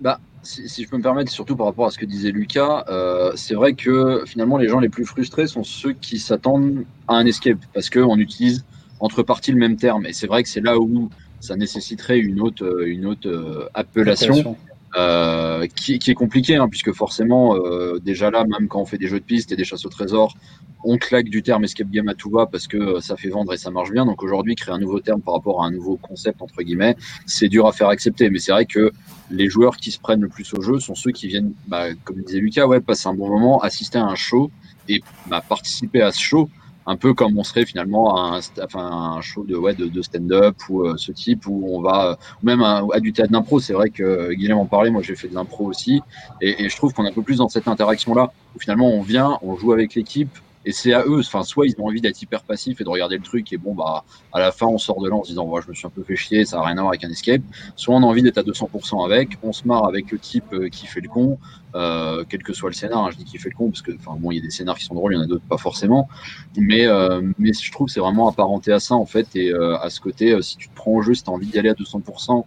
Bah, 0.00 0.18
si, 0.42 0.82
je 0.82 0.88
peux 0.88 0.96
me 0.96 1.02
permettre, 1.02 1.30
surtout 1.30 1.56
par 1.56 1.66
rapport 1.66 1.86
à 1.86 1.90
ce 1.90 1.98
que 1.98 2.04
disait 2.04 2.30
Lucas, 2.30 2.84
euh, 2.88 3.32
c'est 3.36 3.54
vrai 3.54 3.74
que 3.74 4.24
finalement 4.26 4.58
les 4.58 4.68
gens 4.68 4.80
les 4.80 4.88
plus 4.88 5.04
frustrés 5.04 5.46
sont 5.46 5.64
ceux 5.64 5.92
qui 5.92 6.18
s'attendent 6.18 6.84
à 7.08 7.14
un 7.14 7.26
escape 7.26 7.58
parce 7.72 7.90
qu'on 7.90 8.18
utilise 8.18 8.64
entre 9.00 9.22
parties 9.22 9.52
le 9.52 9.58
même 9.58 9.76
terme. 9.76 10.06
Et 10.06 10.12
c'est 10.12 10.26
vrai 10.26 10.42
que 10.42 10.48
c'est 10.48 10.60
là 10.60 10.78
où 10.78 11.10
ça 11.40 11.56
nécessiterait 11.56 12.18
une 12.18 12.40
autre, 12.40 12.64
euh, 12.64 12.86
une 12.86 13.06
autre 13.06 13.28
euh, 13.28 13.68
appellation. 13.74 14.56
Euh, 14.94 15.66
qui, 15.74 15.98
qui 15.98 16.10
est 16.10 16.14
compliqué, 16.14 16.56
hein, 16.56 16.68
puisque 16.68 16.92
forcément, 16.92 17.56
euh, 17.56 17.98
déjà 17.98 18.30
là, 18.30 18.44
même 18.44 18.68
quand 18.68 18.82
on 18.82 18.84
fait 18.84 18.98
des 18.98 19.06
jeux 19.06 19.20
de 19.20 19.24
piste 19.24 19.50
et 19.50 19.56
des 19.56 19.64
chasses 19.64 19.86
au 19.86 19.88
trésor, 19.88 20.36
on 20.84 20.98
claque 20.98 21.30
du 21.30 21.42
terme 21.42 21.64
escape 21.64 21.88
game 21.88 22.08
à 22.08 22.14
tout 22.14 22.28
va 22.28 22.44
parce 22.44 22.66
que 22.66 22.76
euh, 22.76 23.00
ça 23.00 23.16
fait 23.16 23.30
vendre 23.30 23.54
et 23.54 23.56
ça 23.56 23.70
marche 23.70 23.90
bien. 23.90 24.04
Donc 24.04 24.22
aujourd'hui, 24.22 24.54
créer 24.54 24.74
un 24.74 24.78
nouveau 24.78 25.00
terme 25.00 25.22
par 25.22 25.32
rapport 25.32 25.62
à 25.62 25.66
un 25.66 25.70
nouveau 25.70 25.96
concept, 25.96 26.42
entre 26.42 26.62
guillemets, 26.62 26.94
c'est 27.24 27.48
dur 27.48 27.66
à 27.66 27.72
faire 27.72 27.88
accepter. 27.88 28.28
Mais 28.28 28.38
c'est 28.38 28.52
vrai 28.52 28.66
que 28.66 28.92
les 29.30 29.48
joueurs 29.48 29.78
qui 29.78 29.92
se 29.92 29.98
prennent 29.98 30.20
le 30.20 30.28
plus 30.28 30.52
au 30.52 30.60
jeu 30.60 30.78
sont 30.78 30.94
ceux 30.94 31.10
qui 31.10 31.26
viennent, 31.26 31.54
bah, 31.68 31.94
comme 32.04 32.20
disait 32.20 32.40
Lucas, 32.40 32.66
ouais, 32.66 32.80
passer 32.80 33.08
un 33.08 33.14
bon 33.14 33.30
moment, 33.30 33.60
assister 33.60 33.96
à 33.96 34.04
un 34.04 34.14
show 34.14 34.50
et 34.90 35.02
bah, 35.26 35.42
participer 35.48 36.02
à 36.02 36.12
ce 36.12 36.20
show 36.20 36.50
un 36.86 36.96
peu 36.96 37.14
comme 37.14 37.38
on 37.38 37.44
serait 37.44 37.64
finalement 37.64 38.34
un, 38.34 38.40
enfin, 38.62 39.14
un 39.16 39.20
show 39.20 39.44
de, 39.44 39.56
ouais, 39.56 39.74
de, 39.74 39.86
de 39.86 40.02
stand-up 40.02 40.56
ou 40.68 40.82
euh, 40.82 40.94
ce 40.96 41.12
type 41.12 41.46
où 41.46 41.68
on 41.70 41.80
va, 41.80 42.18
ou 42.42 42.46
même 42.46 42.62
à, 42.62 42.82
à 42.92 43.00
du 43.00 43.12
théâtre 43.12 43.32
d'impro. 43.32 43.60
C'est 43.60 43.72
vrai 43.72 43.90
que 43.90 44.02
euh, 44.02 44.32
Guillaume 44.34 44.58
en 44.58 44.66
parlait, 44.66 44.90
moi 44.90 45.02
j'ai 45.02 45.16
fait 45.16 45.28
de 45.28 45.34
l'impro 45.34 45.66
aussi, 45.66 46.02
et, 46.40 46.64
et 46.64 46.68
je 46.68 46.76
trouve 46.76 46.92
qu'on 46.92 47.04
est 47.04 47.10
un 47.10 47.12
peu 47.12 47.22
plus 47.22 47.38
dans 47.38 47.48
cette 47.48 47.68
interaction-là 47.68 48.32
où 48.54 48.58
finalement 48.58 48.88
on 48.90 49.02
vient, 49.02 49.38
on 49.42 49.56
joue 49.56 49.72
avec 49.72 49.94
l'équipe. 49.94 50.36
Et 50.64 50.72
c'est 50.72 50.92
à 50.92 51.04
eux, 51.06 51.20
enfin, 51.20 51.42
soit 51.42 51.66
ils 51.66 51.74
ont 51.78 51.86
envie 51.86 52.00
d'être 52.00 52.20
hyper 52.22 52.42
passifs 52.42 52.80
et 52.80 52.84
de 52.84 52.88
regarder 52.88 53.16
le 53.16 53.22
truc, 53.22 53.52
et 53.52 53.56
bon, 53.56 53.74
bah, 53.74 54.04
à 54.32 54.38
la 54.38 54.52
fin, 54.52 54.66
on 54.66 54.78
sort 54.78 55.00
de 55.00 55.08
là 55.08 55.16
en 55.16 55.24
se 55.24 55.30
disant, 55.30 55.46
ouais, 55.46 55.60
je 55.64 55.68
me 55.68 55.74
suis 55.74 55.86
un 55.86 55.90
peu 55.90 56.02
fait 56.04 56.16
chier, 56.16 56.44
ça 56.44 56.58
n'a 56.58 56.64
rien 56.64 56.78
à 56.78 56.82
voir 56.82 56.88
avec 56.88 57.04
un 57.04 57.10
escape. 57.10 57.42
Soit 57.74 57.94
on 57.94 58.02
a 58.02 58.06
envie 58.06 58.22
d'être 58.22 58.38
à 58.38 58.42
200% 58.42 59.04
avec, 59.04 59.38
on 59.42 59.52
se 59.52 59.66
marre 59.66 59.86
avec 59.86 60.12
le 60.12 60.18
type 60.18 60.44
euh, 60.52 60.68
qui 60.68 60.86
fait 60.86 61.00
le 61.00 61.08
con, 61.08 61.38
euh, 61.74 62.24
quel 62.28 62.42
que 62.42 62.52
soit 62.52 62.70
le 62.70 62.74
scénar, 62.74 63.04
hein, 63.04 63.10
je 63.10 63.16
dis 63.16 63.24
qu'il 63.24 63.40
fait 63.40 63.48
le 63.48 63.56
con, 63.56 63.70
parce 63.70 63.82
que, 63.82 63.92
enfin, 63.92 64.16
bon, 64.18 64.30
il 64.30 64.36
y 64.36 64.38
a 64.38 64.42
des 64.42 64.50
scénars 64.50 64.78
qui 64.78 64.84
sont 64.84 64.94
drôles, 64.94 65.14
il 65.14 65.16
y 65.16 65.18
en 65.18 65.24
a 65.24 65.26
d'autres 65.26 65.44
pas 65.48 65.58
forcément. 65.58 66.08
Mais, 66.56 66.86
euh, 66.86 67.22
mais 67.38 67.52
je 67.52 67.72
trouve 67.72 67.88
que 67.88 67.92
c'est 67.92 68.00
vraiment 68.00 68.28
apparenté 68.28 68.72
à 68.72 68.78
ça, 68.78 68.94
en 68.94 69.06
fait, 69.06 69.34
et 69.34 69.52
à 69.52 69.90
ce 69.90 70.00
côté, 70.00 70.40
si 70.42 70.56
tu 70.56 70.68
te 70.68 70.74
prends 70.74 70.92
au 70.92 71.02
jeu, 71.02 71.14
si 71.14 71.24
tu 71.24 71.30
as 71.30 71.32
envie 71.32 71.46
d'y 71.46 71.58
aller 71.58 71.70
à 71.70 71.74
200%, 71.74 72.44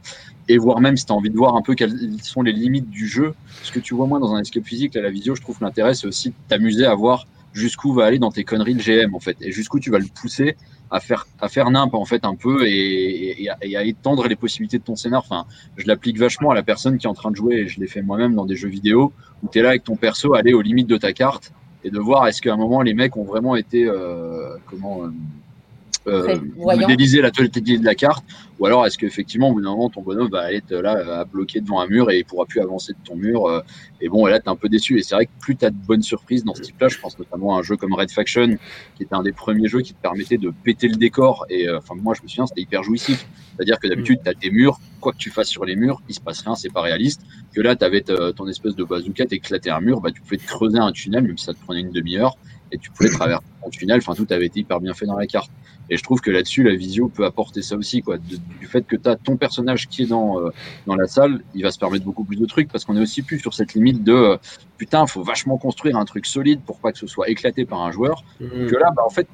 et 0.48 0.58
voire 0.58 0.80
même 0.80 0.96
si 0.96 1.06
tu 1.06 1.12
as 1.12 1.16
envie 1.16 1.30
de 1.30 1.36
voir 1.36 1.56
un 1.56 1.62
peu 1.62 1.76
quelles 1.76 2.22
sont 2.22 2.44
les 2.44 2.54
limites 2.54 2.90
du 2.90 3.08
jeu, 3.08 3.34
ce 3.64 3.72
que 3.72 3.80
tu 3.80 3.96
vois 3.96 4.06
moins 4.06 4.20
dans 4.20 4.34
un 4.36 4.42
escape 4.42 4.66
physique, 4.66 4.94
là, 4.94 5.02
la 5.02 5.10
visio, 5.10 5.36
je 5.36 5.42
trouve 5.42 5.58
que 5.58 5.64
l'intérêt, 5.64 5.96
c'est 5.96 6.08
aussi 6.08 6.30
de 6.30 6.36
t'amuser 6.48 6.86
à 6.86 6.94
voir 6.94 7.26
jusqu'où 7.56 7.94
va 7.94 8.06
aller 8.06 8.20
dans 8.20 8.32
tes 8.32 8.44
conneries 8.44 8.76
le 8.76 8.82
GM, 8.82 9.16
en 9.16 9.20
fait, 9.20 9.38
et 9.42 9.52
jusqu'où 9.52 9.80
tu 9.80 9.90
vas 9.90 9.98
le 9.98 10.06
pousser 10.14 10.56
à 10.92 11.00
faire, 11.00 11.26
à 11.40 11.48
faire 11.48 11.72
nimp, 11.72 11.94
en 11.96 12.06
fait, 12.06 12.26
un 12.26 12.36
peu, 12.36 12.68
et, 12.68 13.44
et, 13.44 13.50
à, 13.50 13.58
et 13.62 13.76
à 13.78 13.84
étendre 13.84 14.28
les 14.28 14.36
possibilités 14.36 14.78
de 14.78 14.84
ton 14.84 14.96
scénar. 14.96 15.24
Enfin, 15.24 15.46
je 15.78 15.88
l'applique 15.88 16.20
vachement 16.20 16.52
à 16.52 16.54
la 16.54 16.64
personne 16.64 16.98
qui 16.98 17.08
est 17.08 17.10
en 17.10 17.16
train 17.16 17.32
de 17.32 17.36
jouer, 17.36 17.56
et 17.56 17.68
je 17.68 17.80
l'ai 17.80 17.88
fait 17.88 18.02
moi-même 18.02 18.36
dans 18.36 18.46
des 18.46 18.56
jeux 18.56 18.70
vidéo, 18.70 19.14
où 19.42 19.48
tu 19.50 19.60
es 19.60 19.62
là 19.62 19.70
avec 19.70 19.84
ton 19.84 19.96
perso, 19.96 20.36
aller 20.36 20.54
aux 20.54 20.62
limites 20.62 20.88
de 20.88 20.98
ta 20.98 21.14
carte, 21.14 21.54
et 21.84 21.90
de 21.90 22.00
voir 22.00 22.28
est-ce 22.28 22.42
qu'à 22.42 22.54
un 22.54 22.58
moment, 22.58 22.82
les 22.82 22.94
mecs 22.94 23.16
ont 23.16 23.24
vraiment 23.24 23.56
été, 23.56 23.86
euh, 23.88 24.58
comment, 24.70 25.04
euh, 25.04 25.10
euh, 26.08 26.36
modéliser 26.58 27.22
la 27.22 27.32
totalité 27.32 27.78
de 27.78 27.86
la 27.86 27.96
carte, 27.96 28.26
ou 28.60 28.66
alors 28.66 28.86
est-ce 28.86 28.98
qu'effectivement, 28.98 29.50
au 29.50 29.54
bout 29.54 29.62
d'un 29.62 29.72
moment, 29.72 29.90
ton 29.90 30.02
bonhomme 30.02 30.30
va 30.30 30.52
être 30.54 30.72
là 30.72 30.96
euh, 30.96 31.22
à 31.22 31.26
bloquer 31.26 31.60
devant 31.60 31.82
un 31.82 31.88
mur 31.88 32.10
et 32.10 32.20
il 32.20 32.26
pourra 32.26 32.46
plus 32.46 32.62
avancer 32.62 32.94
de 32.94 32.98
ton 33.04 33.16
mur. 33.16 33.46
euh, 33.46 33.62
et 34.00 34.08
bon, 34.08 34.28
et 34.28 34.32
là, 34.32 34.40
tu 34.40 34.46
es 34.46 34.50
un 34.50 34.56
peu 34.56 34.70
déçu. 34.70 34.98
Et 34.98 35.04
c'est 35.04 35.16
vrai 35.16 35.26
que 35.26 35.32
plus 35.40 35.56
tu 35.58 35.66
as 35.66 35.72
de 35.72 35.76
bonnes 35.76 36.02
surprises 36.02 36.44
dans 36.44 36.54
ce 36.54 36.62
type-là, 36.62 36.88
je 36.88 36.98
pense 36.98 37.18
notamment 37.20 37.56
à 37.56 37.60
un 37.60 37.64
jeu 37.64 37.76
comme 37.76 37.94
Red 37.94 38.12
Faction, 38.12 38.58
qui 38.96 39.04
était 39.04 39.16
un 39.16 39.24
des 39.24 39.34
premiers 39.34 39.68
jeux 39.68 39.82
qui 39.82 39.94
te 39.94 40.02
permettait 40.02 40.38
de 40.38 40.54
péter 40.64 40.88
le 40.88 40.96
décor. 40.96 41.46
Et 41.50 41.68
euh, 41.68 41.80
enfin, 41.80 41.96
moi, 41.96 42.14
je 42.18 42.24
me 42.24 42.28
souviens, 42.28 42.46
c'était 42.46 42.62
hyper 42.62 42.84
jouissif. 42.84 43.28
C'est-à-dire 43.56 43.80
que 43.80 43.88
d'habitude, 43.88 44.20
tu 44.24 44.30
as 44.30 44.34
des 44.34 44.52
murs, 44.52 44.80
quoi 45.02 45.12
que 45.12 45.18
tu 45.18 45.30
fasses 45.30 45.50
sur 45.50 45.66
les 45.66 45.76
murs, 45.76 46.02
il 46.08 46.16
se 46.16 46.22
passe 46.22 46.42
rien, 46.42 46.56
c'est 46.56 46.72
pas 46.72 46.82
réaliste. 46.82 47.22
Que 47.54 47.62
là, 47.62 47.76
tu 47.76 47.84
avais 47.84 48.02
ton 48.02 48.48
espèce 48.48 48.76
de 48.76 48.84
bazooka, 48.84 49.26
t'éclatais 49.26 49.70
un 49.70 49.82
mur, 49.82 50.02
bah, 50.02 50.12
tu 50.12 50.22
pouvais 50.22 50.38
te 50.38 50.46
creuser 50.46 50.78
un 50.78 50.92
tunnel, 50.92 51.24
même 51.24 51.38
si 51.38 51.46
ça 51.46 51.54
te 51.54 51.60
prenait 51.60 51.82
une 51.82 51.92
demi-heure, 51.92 52.38
et 52.72 52.78
tu 52.78 52.90
pouvais 52.92 53.10
traverser 53.18 53.46
ton 53.64 53.70
tunnel. 53.70 53.98
Enfin, 53.98 54.14
tout 54.14 54.28
avait 54.30 54.46
été 54.46 54.62
hyper 54.62 54.80
bien 54.80 54.94
fait 54.94 55.06
dans 55.06 55.18
la 55.18 55.28
carte. 55.28 55.52
Et 55.90 55.98
je 55.98 56.04
trouve 56.04 56.20
que 56.22 56.32
là-dessus, 56.32 56.64
la 56.64 56.76
visio 56.76 57.10
peut 57.10 57.26
apporter 57.26 57.62
ça 57.62 57.76
aussi, 57.76 58.02
quoi. 58.02 58.18
De- 58.18 58.24
du 58.60 58.66
fait 58.68 58.82
que 58.88 58.96
tu 58.96 59.08
as 59.10 59.16
ton 59.16 59.38
personnage 59.38 59.88
qui 59.88 60.04
est 60.04 60.08
dans, 60.08 60.40
euh, 60.40 60.50
dans 60.88 60.96
la 60.96 61.08
salle, 61.08 61.42
il 61.54 61.62
va 61.64 61.72
se 61.72 61.78
permettre 61.78 62.06
beaucoup 62.06 62.24
plus 62.24 62.38
de 62.38 62.46
trucs 62.46 62.72
parce 62.72 62.86
qu'on 62.86 62.98
est 62.98 63.02
aussi 63.02 63.22
plus 63.22 63.40
sur 63.40 63.54
cette 63.54 63.74
limite 63.76 64.04
de 64.04 64.14
euh, 64.14 64.38
putain, 64.78 65.06
faut 65.08 65.24
vachement 65.24 65.58
construire 65.58 65.96
un 65.98 66.06
truc 66.06 66.26
solide 66.26 66.62
pour 66.66 66.80
pas 66.80 66.92
que 66.92 66.98
ce 66.98 67.08
soit 67.08 67.30
éclaté 67.30 67.66
par 67.66 67.82
un 67.82 67.92
joueur. 67.92 68.24
Mm. 68.40 68.68
Que 68.68 68.76
là, 68.76 68.92
bah, 68.96 69.04
en 69.06 69.10
fait, 69.12 69.28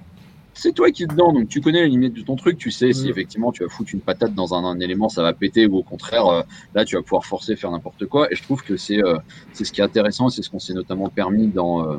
c'est 0.53 0.73
toi 0.73 0.91
qui 0.91 1.03
es 1.03 1.07
dedans, 1.07 1.31
donc 1.31 1.47
tu 1.47 1.61
connais 1.61 1.83
les 1.83 1.87
limites 1.87 2.13
de 2.13 2.21
ton 2.23 2.35
truc, 2.35 2.57
tu 2.57 2.71
sais 2.71 2.91
si 2.91 3.07
Mm. 3.07 3.11
effectivement 3.11 3.51
tu 3.53 3.63
vas 3.63 3.69
foutre 3.69 3.91
une 3.93 4.01
patate 4.01 4.33
dans 4.35 4.53
un, 4.53 4.65
un 4.65 4.79
élément, 4.81 5.07
ça 5.07 5.21
va 5.23 5.31
péter, 5.31 5.65
ou 5.65 5.77
au 5.77 5.83
contraire, 5.83 6.27
euh, 6.27 6.41
là 6.75 6.83
tu 6.83 6.97
vas 6.97 7.01
pouvoir 7.01 7.23
forcer, 7.25 7.55
faire 7.55 7.71
n'importe 7.71 8.05
quoi. 8.07 8.29
Et 8.31 8.35
je 8.35 8.43
trouve 8.43 8.61
que 8.61 8.75
c'est 8.75 9.01
euh, 9.01 9.17
c'est 9.53 9.63
ce 9.63 9.71
qui 9.71 9.79
est 9.79 9.83
intéressant, 9.85 10.27
c'est 10.27 10.41
ce 10.41 10.49
qu'on 10.49 10.59
s'est 10.59 10.73
notamment 10.73 11.07
permis 11.07 11.47
dans, 11.47 11.87
euh, 11.89 11.97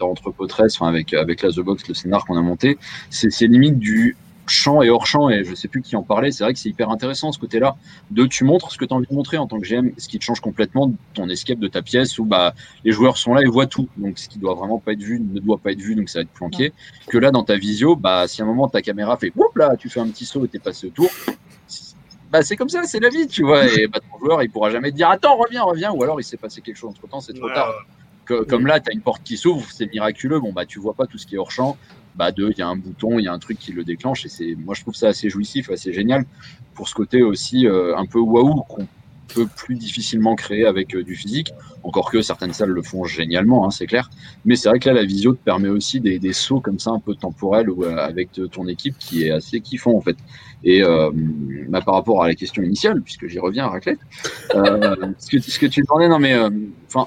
dans 0.00 0.10
Entrepôt 0.10 0.46
13, 0.46 0.74
enfin, 0.76 0.88
avec, 0.88 1.14
avec 1.14 1.42
la 1.42 1.50
The 1.50 1.60
Box, 1.60 1.86
le 1.86 1.94
scénar 1.94 2.24
qu'on 2.24 2.36
a 2.36 2.42
monté, 2.42 2.78
c'est 3.10 3.30
ces 3.30 3.46
limites 3.46 3.78
du 3.78 4.16
champ 4.46 4.82
et 4.82 4.90
hors 4.90 5.06
champ, 5.06 5.30
et 5.30 5.44
je 5.44 5.54
sais 5.54 5.68
plus 5.68 5.80
qui 5.80 5.94
en 5.94 6.02
parlait, 6.02 6.32
c'est 6.32 6.42
vrai 6.42 6.52
que 6.52 6.58
c'est 6.58 6.68
hyper 6.68 6.90
intéressant 6.90 7.30
ce 7.30 7.38
côté-là, 7.38 7.76
de 8.10 8.26
tu 8.26 8.42
montres 8.42 8.72
ce 8.72 8.78
que 8.78 8.84
tu 8.84 8.92
as 8.92 8.96
envie 8.96 9.06
de 9.06 9.14
montrer 9.14 9.38
en 9.38 9.46
tant 9.46 9.60
que 9.60 9.66
GM, 9.66 9.90
ce 9.96 10.08
qui 10.08 10.18
te 10.18 10.24
change 10.24 10.40
complètement 10.40 10.92
ton 11.14 11.28
escape 11.28 11.60
de 11.60 11.68
ta 11.68 11.82
pièce, 11.82 12.18
où 12.18 12.24
bah, 12.24 12.54
les 12.84 12.90
joueurs 12.90 13.16
sont 13.16 13.32
là 13.32 13.42
et 13.42 13.44
voient 13.44 13.66
tout, 13.66 13.88
donc 13.96 14.18
ce 14.18 14.28
qui 14.28 14.40
doit 14.40 14.54
vraiment 14.54 14.78
pas 14.78 14.92
être 14.92 15.02
vu 15.02 15.20
ne 15.20 15.38
doit 15.38 15.58
pas 15.58 15.70
être 15.70 15.80
vu, 15.80 15.94
donc 15.94 16.08
ça 16.08 16.18
va 16.18 16.22
être 16.22 16.30
planqué, 16.30 16.72
que 17.06 17.18
là 17.18 17.30
dans 17.30 17.44
ta 17.44 17.56
visio, 17.56 17.94
bah, 17.94 18.26
si 18.26 18.42
à 18.42 18.44
un 18.44 18.48
moment 18.48 18.66
ta 18.66 18.82
caméra 18.82 19.16
fait, 19.16 19.32
Oup 19.36 19.54
là, 19.56 19.76
tu 19.76 19.88
fais 19.88 20.00
un 20.00 20.08
petit 20.08 20.24
saut 20.24 20.44
et 20.44 20.48
t'es 20.48 20.58
passé 20.58 20.88
autour, 20.88 21.10
bah, 22.32 22.42
c'est 22.42 22.56
comme 22.56 22.68
ça, 22.68 22.82
c'est 22.84 23.00
la 23.00 23.08
vie, 23.08 23.28
tu 23.28 23.44
vois, 23.44 23.66
et 23.66 23.86
bah, 23.86 24.00
ton 24.00 24.18
joueur, 24.18 24.42
il 24.42 24.50
pourra 24.50 24.70
jamais 24.70 24.90
te 24.90 24.96
dire, 24.96 25.10
attends, 25.10 25.36
reviens, 25.36 25.62
reviens, 25.62 25.92
ou 25.92 26.02
alors 26.02 26.20
il 26.20 26.24
s'est 26.24 26.36
passé 26.36 26.60
quelque 26.60 26.76
chose 26.76 26.90
entre 26.90 27.06
temps, 27.06 27.20
c'est 27.20 27.34
trop 27.34 27.46
Ouais, 27.46 27.54
tard. 27.54 27.72
Comme 28.48 28.66
là, 28.66 28.80
tu 28.80 28.90
as 28.90 28.92
une 28.92 29.00
porte 29.00 29.22
qui 29.22 29.36
s'ouvre, 29.36 29.66
c'est 29.70 29.90
miraculeux. 29.92 30.40
Bon, 30.40 30.52
bah, 30.52 30.66
tu 30.66 30.78
vois 30.78 30.94
pas 30.94 31.06
tout 31.06 31.18
ce 31.18 31.26
qui 31.26 31.34
est 31.34 31.38
hors 31.38 31.50
champ. 31.50 31.76
Bah, 32.16 32.32
deux, 32.32 32.50
il 32.50 32.58
y 32.58 32.62
a 32.62 32.68
un 32.68 32.76
bouton, 32.76 33.18
il 33.18 33.24
y 33.24 33.28
a 33.28 33.32
un 33.32 33.38
truc 33.38 33.58
qui 33.58 33.72
le 33.72 33.84
déclenche. 33.84 34.26
Et 34.26 34.28
c'est, 34.28 34.54
moi, 34.56 34.74
je 34.74 34.82
trouve 34.82 34.94
ça 34.94 35.08
assez 35.08 35.30
jouissif, 35.30 35.70
assez 35.70 35.92
génial 35.92 36.24
pour 36.74 36.88
ce 36.88 36.94
côté 36.94 37.22
aussi 37.22 37.66
euh, 37.66 37.96
un 37.96 38.06
peu 38.06 38.18
waouh 38.18 38.62
qu'on 38.62 38.86
peut 39.34 39.46
plus 39.46 39.74
difficilement 39.74 40.34
créer 40.34 40.66
avec 40.66 40.94
euh, 40.94 41.02
du 41.02 41.14
physique. 41.14 41.52
Encore 41.82 42.10
que 42.10 42.20
certaines 42.20 42.52
salles 42.52 42.70
le 42.70 42.82
font 42.82 43.04
génialement, 43.04 43.66
hein, 43.66 43.70
c'est 43.70 43.86
clair. 43.86 44.10
Mais 44.44 44.56
c'est 44.56 44.68
vrai 44.68 44.78
que 44.78 44.88
là, 44.88 44.94
la 44.94 45.04
visio 45.04 45.32
te 45.32 45.42
permet 45.42 45.68
aussi 45.68 46.00
des, 46.00 46.32
sauts 46.32 46.60
comme 46.60 46.78
ça, 46.78 46.90
un 46.90 46.98
peu 46.98 47.14
temporels 47.14 47.70
ou 47.70 47.84
euh, 47.84 47.96
avec 47.96 48.30
ton 48.52 48.66
équipe 48.66 48.96
qui 48.98 49.24
est 49.24 49.30
assez 49.30 49.60
kiffant, 49.60 49.92
en 49.92 50.00
fait. 50.00 50.16
Et 50.62 50.82
euh, 50.82 51.10
bah, 51.68 51.80
par 51.80 51.94
rapport 51.94 52.22
à 52.22 52.28
la 52.28 52.34
question 52.34 52.62
initiale, 52.62 53.00
puisque 53.02 53.26
j'y 53.26 53.38
reviens 53.38 53.66
Raclette, 53.66 54.00
ce, 54.52 55.30
que, 55.30 55.40
ce 55.40 55.58
que 55.58 55.66
tu 55.66 55.82
demandais, 55.82 56.08
non, 56.08 56.18
mais 56.18 56.36
enfin, 56.86 57.06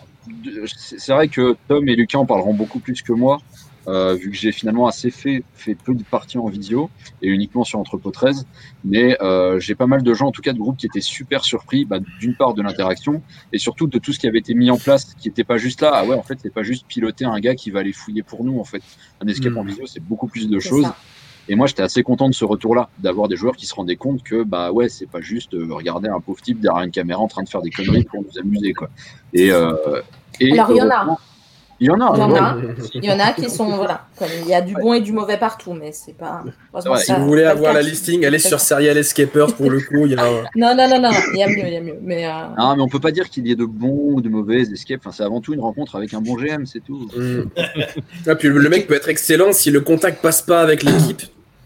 c'est 0.75 1.13
vrai 1.13 1.27
que 1.27 1.55
Tom 1.67 1.87
et 1.87 1.95
Lucas 1.95 2.19
en 2.19 2.25
parleront 2.25 2.53
beaucoup 2.53 2.79
plus 2.79 3.01
que 3.01 3.13
moi, 3.13 3.39
euh, 3.87 4.15
vu 4.15 4.31
que 4.31 4.37
j'ai 4.37 4.53
finalement 4.53 4.87
assez 4.87 5.11
fait, 5.11 5.43
fait 5.55 5.75
peu 5.75 5.93
de 5.93 6.03
parties 6.03 6.37
en 6.37 6.47
visio 6.47 6.89
et 7.21 7.27
uniquement 7.27 7.65
sur 7.65 7.79
Entrepôt 7.79 8.11
13. 8.11 8.45
Mais 8.85 9.21
euh, 9.21 9.59
j'ai 9.59 9.75
pas 9.75 9.87
mal 9.87 10.03
de 10.03 10.13
gens, 10.13 10.27
en 10.27 10.31
tout 10.31 10.41
cas 10.41 10.53
de 10.53 10.57
groupes, 10.57 10.77
qui 10.77 10.85
étaient 10.85 11.01
super 11.01 11.43
surpris, 11.43 11.83
bah, 11.83 11.99
d'une 12.19 12.35
part 12.35 12.53
de 12.53 12.61
l'interaction 12.61 13.21
et 13.51 13.57
surtout 13.57 13.87
de 13.87 13.97
tout 13.99 14.13
ce 14.13 14.19
qui 14.19 14.27
avait 14.27 14.39
été 14.39 14.53
mis 14.53 14.71
en 14.71 14.77
place, 14.77 15.13
qui 15.15 15.27
était 15.27 15.43
pas 15.43 15.57
juste 15.57 15.81
là. 15.81 15.91
Ah 15.93 16.05
ouais, 16.05 16.15
en 16.15 16.23
fait, 16.23 16.37
c'est 16.41 16.53
pas 16.53 16.63
juste 16.63 16.85
piloter 16.87 17.25
un 17.25 17.39
gars 17.39 17.55
qui 17.55 17.71
va 17.71 17.79
aller 17.79 17.91
fouiller 17.93 18.23
pour 18.23 18.45
nous. 18.45 18.57
En 18.59 18.63
fait, 18.63 18.81
un 19.19 19.27
escape 19.27 19.53
Mm. 19.53 19.57
en 19.57 19.63
visio, 19.63 19.85
c'est 19.85 20.03
beaucoup 20.03 20.27
plus 20.27 20.47
de 20.47 20.59
choses. 20.59 20.83
ça. 20.83 20.95
Et 21.49 21.55
moi, 21.55 21.67
j'étais 21.67 21.83
assez 21.83 22.03
content 22.03 22.29
de 22.29 22.33
ce 22.33 22.45
retour-là, 22.45 22.89
d'avoir 22.99 23.27
des 23.27 23.35
joueurs 23.35 23.55
qui 23.55 23.65
se 23.65 23.75
rendaient 23.75 23.97
compte 23.97 24.23
que, 24.23 24.43
bah 24.43 24.71
ouais, 24.71 24.87
c'est 24.87 25.09
pas 25.09 25.21
juste 25.21 25.53
euh, 25.53 25.67
regarder 25.73 26.07
un 26.07 26.19
pauvre 26.19 26.41
type 26.41 26.61
derrière 26.61 26.83
une 26.83 26.91
caméra 26.91 27.19
en 27.19 27.27
train 27.27 27.43
de 27.43 27.49
faire 27.49 27.61
des 27.61 27.69
conneries 27.69 28.05
pour 28.05 28.23
nous 28.23 28.39
amuser, 28.39 28.73
quoi. 28.73 28.89
Et, 29.33 29.51
euh, 29.51 30.01
et 30.39 30.53
Alors, 30.53 30.71
il 30.71 30.77
y 30.77 30.81
en 30.81 30.89
a. 30.89 31.17
Il 31.79 31.87
y 31.87 31.89
en 31.89 31.99
a. 31.99 32.13
Il 32.15 32.19
y 32.19 32.23
en 32.23 32.31
ouais. 32.31 32.39
a. 32.39 32.55
Il 32.93 33.03
y 33.05 33.11
en 33.11 33.19
a 33.19 33.33
qui 33.33 33.49
sont 33.49 33.65
voilà, 33.75 34.05
comme 34.17 34.27
il 34.43 34.47
y 34.47 34.53
a 34.53 34.61
du 34.61 34.73
bon 34.73 34.93
et 34.93 35.01
du 35.01 35.11
mauvais 35.11 35.37
partout, 35.37 35.73
mais 35.73 35.91
c'est 35.91 36.15
pas. 36.15 36.43
Ouais, 36.73 36.81
Si 36.99 37.05
ça- 37.05 37.15
vous 37.19 37.25
voulez 37.25 37.43
avoir 37.43 37.73
la 37.73 37.81
listing, 37.81 38.25
allez 38.25 38.39
sur 38.39 38.59
Serial 38.59 38.97
Escapers 38.97 39.53
pour 39.55 39.69
le 39.69 39.79
coup. 39.79 40.05
Il 40.05 40.11
y 40.11 40.15
a 40.15 40.23
un- 40.23 40.43
Non, 40.55 40.75
non, 40.75 40.87
non, 40.87 41.01
non, 41.01 41.09
il 41.33 41.39
y 41.39 41.43
a 41.43 41.47
mieux, 41.47 41.67
il 41.67 41.73
y 41.73 41.77
a 41.77 41.81
mieux. 41.81 41.97
Mais 42.01 42.25
euh, 42.25 42.29
Non, 42.57 42.75
mais 42.75 42.81
on 42.83 42.87
peut 42.87 42.99
pas 42.99 43.11
dire 43.11 43.29
qu'il 43.29 43.45
y 43.47 43.51
ait 43.51 43.55
de 43.55 43.65
bons 43.65 44.13
ou 44.13 44.21
de 44.21 44.29
mauvais 44.29 44.61
escapes. 44.61 45.01
Enfin, 45.01 45.11
c'est 45.11 45.23
avant 45.23 45.41
tout 45.41 45.53
une 45.53 45.59
rencontre 45.61 45.95
avec 45.95 46.13
un 46.13 46.21
bon 46.21 46.35
GM, 46.35 46.65
c'est 46.65 46.79
tout. 46.83 47.09
Mm. 47.17 47.43
Ah, 48.27 48.35
puis 48.35 48.47
le 48.49 48.69
mec 48.69 48.87
peut 48.87 48.93
être 48.95 49.09
excellent 49.09 49.51
si 49.51 49.71
le 49.71 49.81
contact 49.81 50.21
passe 50.21 50.41
pas 50.41 50.61
avec 50.61 50.83
l'équipe. 50.83 51.23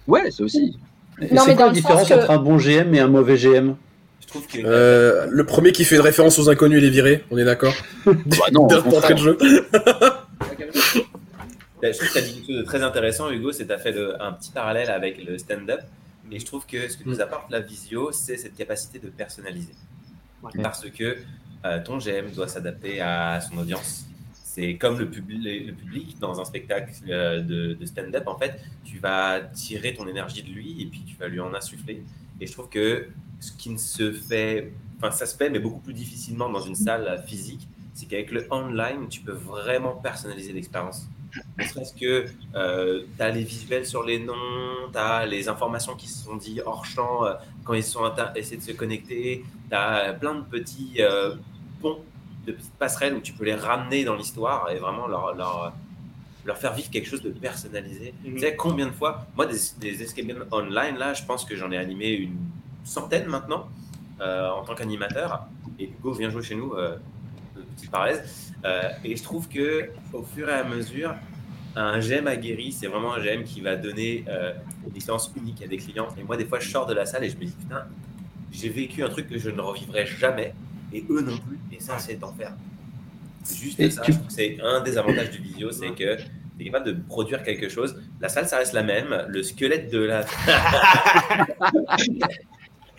Ouais, 0.08 0.32
ça 0.32 0.44
aussi. 0.44 0.78
C'est 1.20 1.32
mais 1.32 1.56
quoi 1.56 1.68
la 1.68 1.72
différence 1.74 2.08
que- 2.08 2.14
entre 2.14 2.32
un 2.32 2.38
bon 2.38 2.58
GM 2.58 2.94
et 2.96 3.00
un 3.00 3.08
mauvais 3.08 3.38
GM 3.38 3.76
Je 4.28 4.32
trouve 4.32 4.46
que 4.48 4.58
Euh, 4.64 5.26
le 5.30 5.46
premier 5.46 5.72
qui 5.72 5.84
fait 5.86 5.96
une 5.96 6.02
référence 6.02 6.38
aux 6.38 6.50
inconnus, 6.50 6.80
il 6.82 6.86
est 6.86 6.90
viré. 6.92 7.24
On 7.32 7.38
est 7.38 7.46
d'accord 7.46 7.74
Bah 8.06 8.14
non, 8.52 8.68
de 8.68 8.76
jeu. 9.18 9.38
je 9.42 9.46
trouve 11.92 12.08
que 12.08 12.12
tu 12.14 12.18
as 12.18 12.22
dit 12.22 12.34
quelque 12.34 12.48
chose 12.48 12.58
de 12.58 12.64
très 12.64 12.84
intéressant, 12.84 13.32
Hugo, 13.32 13.52
c'est 13.52 13.64
que 13.64 13.70
tu 13.70 13.74
as 13.74 13.78
fait 13.80 13.92
le- 13.92 14.22
un 14.22 14.34
petit 14.34 14.52
parallèle 14.52 14.90
avec 14.90 15.24
le 15.24 15.38
stand-up. 15.38 15.80
Et 16.32 16.40
je 16.40 16.46
trouve 16.46 16.66
que 16.66 16.90
ce 16.90 16.98
que 16.98 17.04
nous 17.08 17.22
apporte 17.22 17.50
la 17.50 17.62
visio, 17.62 18.12
c'est 18.12 18.36
cette 18.38 18.56
capacité 18.56 19.00
de 19.00 19.08
personnaliser. 19.08 19.74
Ouais. 20.44 20.52
Parce 20.62 20.90
que 20.90 21.16
euh, 21.66 21.80
ton 21.84 21.98
GM 22.00 22.30
doit 22.36 22.48
s'adapter 22.50 23.00
à 23.00 23.40
son 23.40 23.58
audience. 23.58 24.06
C'est 24.44 24.76
comme 24.76 25.00
le, 25.00 25.06
publi- 25.06 25.66
le 25.68 25.72
public 25.74 26.18
dans 26.20 26.42
un 26.42 26.46
spectacle 26.46 26.92
euh, 27.10 27.40
de, 27.42 27.74
de 27.76 27.86
stand-up. 27.86 28.24
En 28.28 28.38
fait, 28.38 28.60
tu 28.84 28.98
vas 29.00 29.40
tirer 29.40 29.94
ton 29.94 30.06
énergie 30.08 30.44
de 30.44 30.50
lui 30.50 30.82
et 30.82 30.86
puis 30.88 31.02
tu 31.08 31.16
vas 31.18 31.28
lui 31.30 31.40
en 31.40 31.54
insuffler. 31.54 32.04
Et 32.40 32.48
je 32.48 32.52
trouve 32.52 32.70
que 32.70 33.08
ce 33.40 33.52
qui 33.52 33.70
ne 33.70 33.78
se 33.78 34.12
fait, 34.12 34.74
enfin 34.98 35.12
ça 35.12 35.26
se 35.26 35.36
fait, 35.36 35.50
mais 35.50 35.60
beaucoup 35.60 35.80
plus 35.80 35.94
difficilement 35.94 36.50
dans 36.50 36.62
une 36.62 36.76
salle 36.76 37.24
physique, 37.28 37.68
c'est 37.94 38.06
qu'avec 38.06 38.32
le 38.32 38.48
online, 38.52 39.08
tu 39.10 39.22
peux 39.22 39.32
vraiment 39.32 39.96
personnaliser 39.96 40.54
l'expérience. 40.54 41.08
Ne 41.58 41.64
serait-ce 41.64 41.94
que 41.94 42.26
tu 42.28 43.22
as 43.22 43.30
les 43.30 43.44
visuels 43.44 43.86
sur 43.86 44.04
les 44.04 44.20
noms, 44.20 44.92
tu 44.92 44.98
as 44.98 45.26
les 45.26 45.50
informations 45.50 45.96
qui 45.96 46.08
se 46.08 46.24
sont 46.24 46.36
dites 46.36 46.62
hors 46.66 46.86
champ 46.86 47.26
euh, 47.26 47.34
quand 47.64 47.74
ils 47.74 47.84
sont 47.84 48.12
essaient 48.36 48.58
de 48.58 48.62
se 48.62 48.72
connecter, 48.72 49.44
tu 49.70 49.76
as 49.76 50.14
plein 50.14 50.36
de 50.36 50.42
petits 50.42 50.96
euh, 51.00 51.36
ponts, 51.82 52.00
de 52.46 52.54
petites 52.54 52.74
passerelles 52.76 53.16
où 53.16 53.22
tu 53.22 53.34
peux 53.34 53.46
les 53.46 53.56
ramener 53.56 54.04
dans 54.06 54.16
l'histoire 54.16 54.70
et 54.72 54.78
vraiment 54.78 55.08
leur, 55.08 55.74
leur 56.48 56.58
faire 56.58 56.74
vivre 56.74 56.90
quelque 56.90 57.08
chose 57.08 57.22
de 57.22 57.30
personnalisé. 57.30 58.14
Mhm. 58.24 58.34
Tu 58.36 58.40
sais 58.40 58.56
combien 58.56 58.88
de 58.88 58.92
fois, 58.94 59.28
moi 59.36 59.46
des, 59.46 59.58
des 59.80 60.02
escape 60.02 60.26
games 60.26 60.46
online, 60.52 60.98
là, 60.98 61.14
je 61.14 61.24
pense 61.24 61.46
que 61.46 61.56
j'en 61.56 61.70
ai 61.72 61.78
animé 61.78 62.14
une 62.14 62.38
centaine 62.84 63.28
maintenant 63.28 63.68
euh, 64.22 64.50
en 64.50 64.64
tant 64.64 64.74
qu'animateur. 64.74 65.46
Et 65.78 65.86
Hugo 65.90 66.14
vient 66.14 66.30
jouer 66.30 66.42
chez 66.44 66.56
nous, 66.56 66.74
euh, 66.74 66.98
petite 67.76 67.92
parenthèse. 67.92 68.54
Euh, 68.66 68.90
et 69.04 69.16
je 69.16 69.22
trouve 69.24 69.48
que 69.50 69.90
au 70.14 70.24
fur 70.24 70.50
et 70.50 70.54
à 70.54 70.64
mesure, 70.64 71.14
un 71.76 72.00
GM 72.00 72.26
aguerri, 72.28 72.72
c'est 72.72 72.88
vraiment 72.88 73.14
un 73.14 73.20
GM 73.20 73.44
qui 73.44 73.62
va 73.62 73.76
donner 73.76 74.24
euh, 74.30 74.54
une 74.90 74.96
expérience 74.96 75.32
unique 75.36 75.62
à 75.62 75.68
des 75.68 75.78
clients. 75.78 76.08
Et 76.20 76.24
moi, 76.24 76.36
des 76.38 76.46
fois, 76.46 76.60
je 76.60 76.70
sors 76.72 76.86
de 76.88 76.94
la 76.94 77.06
salle 77.06 77.24
et 77.26 77.30
je 77.30 77.36
me 77.36 77.44
dis, 77.46 77.52
putain, 77.52 77.84
j'ai 78.52 78.70
vécu 78.70 79.04
un 79.04 79.10
truc 79.10 79.28
que 79.30 79.38
je 79.38 79.50
ne 79.52 79.62
revivrai 79.62 80.08
jamais, 80.08 80.56
et 80.94 81.06
eux 81.10 81.22
non 81.22 81.38
plus, 81.38 81.60
et 81.72 81.80
ça, 81.80 82.00
c'est 82.00 82.16
d'enfer. 82.16 82.54
C'est 83.44 83.58
juste 83.58 83.80
Et 83.80 83.92
ça, 83.92 84.02
tu- 84.02 84.12
je 84.14 84.18
trouve 84.18 84.28
que 84.28 84.34
c'est 84.34 84.58
un 84.64 84.82
des 84.82 84.98
avantages 84.98 85.30
du 85.30 85.38
visio, 85.40 85.72
c'est 85.72 85.92
que 85.92 86.18
tu 86.58 86.64
es 86.64 86.66
capable 86.66 86.86
de 86.86 86.98
produire 87.08 87.44
quelque 87.44 87.70
chose. 87.70 88.02
La 88.20 88.30
salle, 88.30 88.48
ça 88.48 88.58
reste 88.58 88.74
la 88.74 88.84
même. 88.84 89.26
Le 89.28 89.44
squelette 89.44 89.92
de 89.92 90.00
la. 90.00 90.26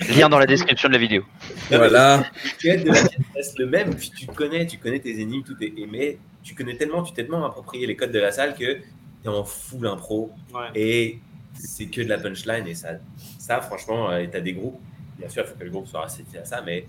Lien 0.09 0.29
dans 0.29 0.39
la 0.39 0.47
description 0.47 0.89
de 0.89 0.93
la 0.95 1.01
vidéo. 1.01 1.25
Voilà. 1.71 2.19
Le 2.19 2.49
squelette 2.51 2.85
de 2.85 2.93
la 2.93 3.03
pièce 3.03 3.27
reste 3.35 3.59
le 3.59 3.67
même. 3.67 3.95
Puis 3.95 4.13
tu 4.17 4.27
connais, 4.27 4.67
tu 4.67 4.79
connais 4.79 5.01
tes 5.01 5.19
énigmes, 5.21 5.43
tout 5.43 5.57
est 5.61 5.73
aimé. 5.77 6.19
Tu 6.45 6.55
connais 6.55 6.77
tellement, 6.77 7.03
tu 7.03 7.13
t'es 7.13 7.23
tellement 7.23 7.45
approprié 7.45 7.87
les 7.87 7.97
codes 7.97 8.13
de 8.13 8.21
la 8.21 8.31
salle 8.31 8.55
que 8.55 8.75
tu 8.75 8.85
es 9.25 9.29
en 9.29 9.45
full 9.45 9.87
impro. 9.87 10.31
Ouais. 10.55 10.69
Et 10.75 11.19
c'est 11.55 11.87
que 11.87 12.01
de 12.01 12.09
la 12.09 12.19
punchline. 12.19 12.67
Et 12.69 12.75
ça, 12.75 12.91
ça 13.39 13.61
franchement, 13.61 14.11
tu 14.31 14.37
as 14.37 14.41
des 14.41 14.53
groupes. 14.53 14.81
Bien 15.19 15.29
sûr, 15.29 15.43
il 15.45 15.51
faut 15.51 15.59
que 15.59 15.65
le 15.65 15.71
groupe 15.71 15.89
soit 15.89 16.05
accepté 16.05 16.39
à 16.39 16.45
ça, 16.45 16.63
mais 16.65 16.87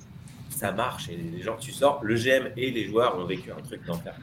ça 0.50 0.72
marche. 0.72 1.10
Et 1.10 1.16
les 1.16 1.42
gens, 1.42 1.58
tu 1.58 1.72
sors, 1.72 2.02
le 2.04 2.16
GM 2.16 2.52
et 2.56 2.70
les 2.70 2.86
joueurs 2.86 3.18
ont 3.18 3.26
vécu 3.26 3.52
un 3.52 3.62
truc 3.62 3.84
d'enfer. 3.86 4.16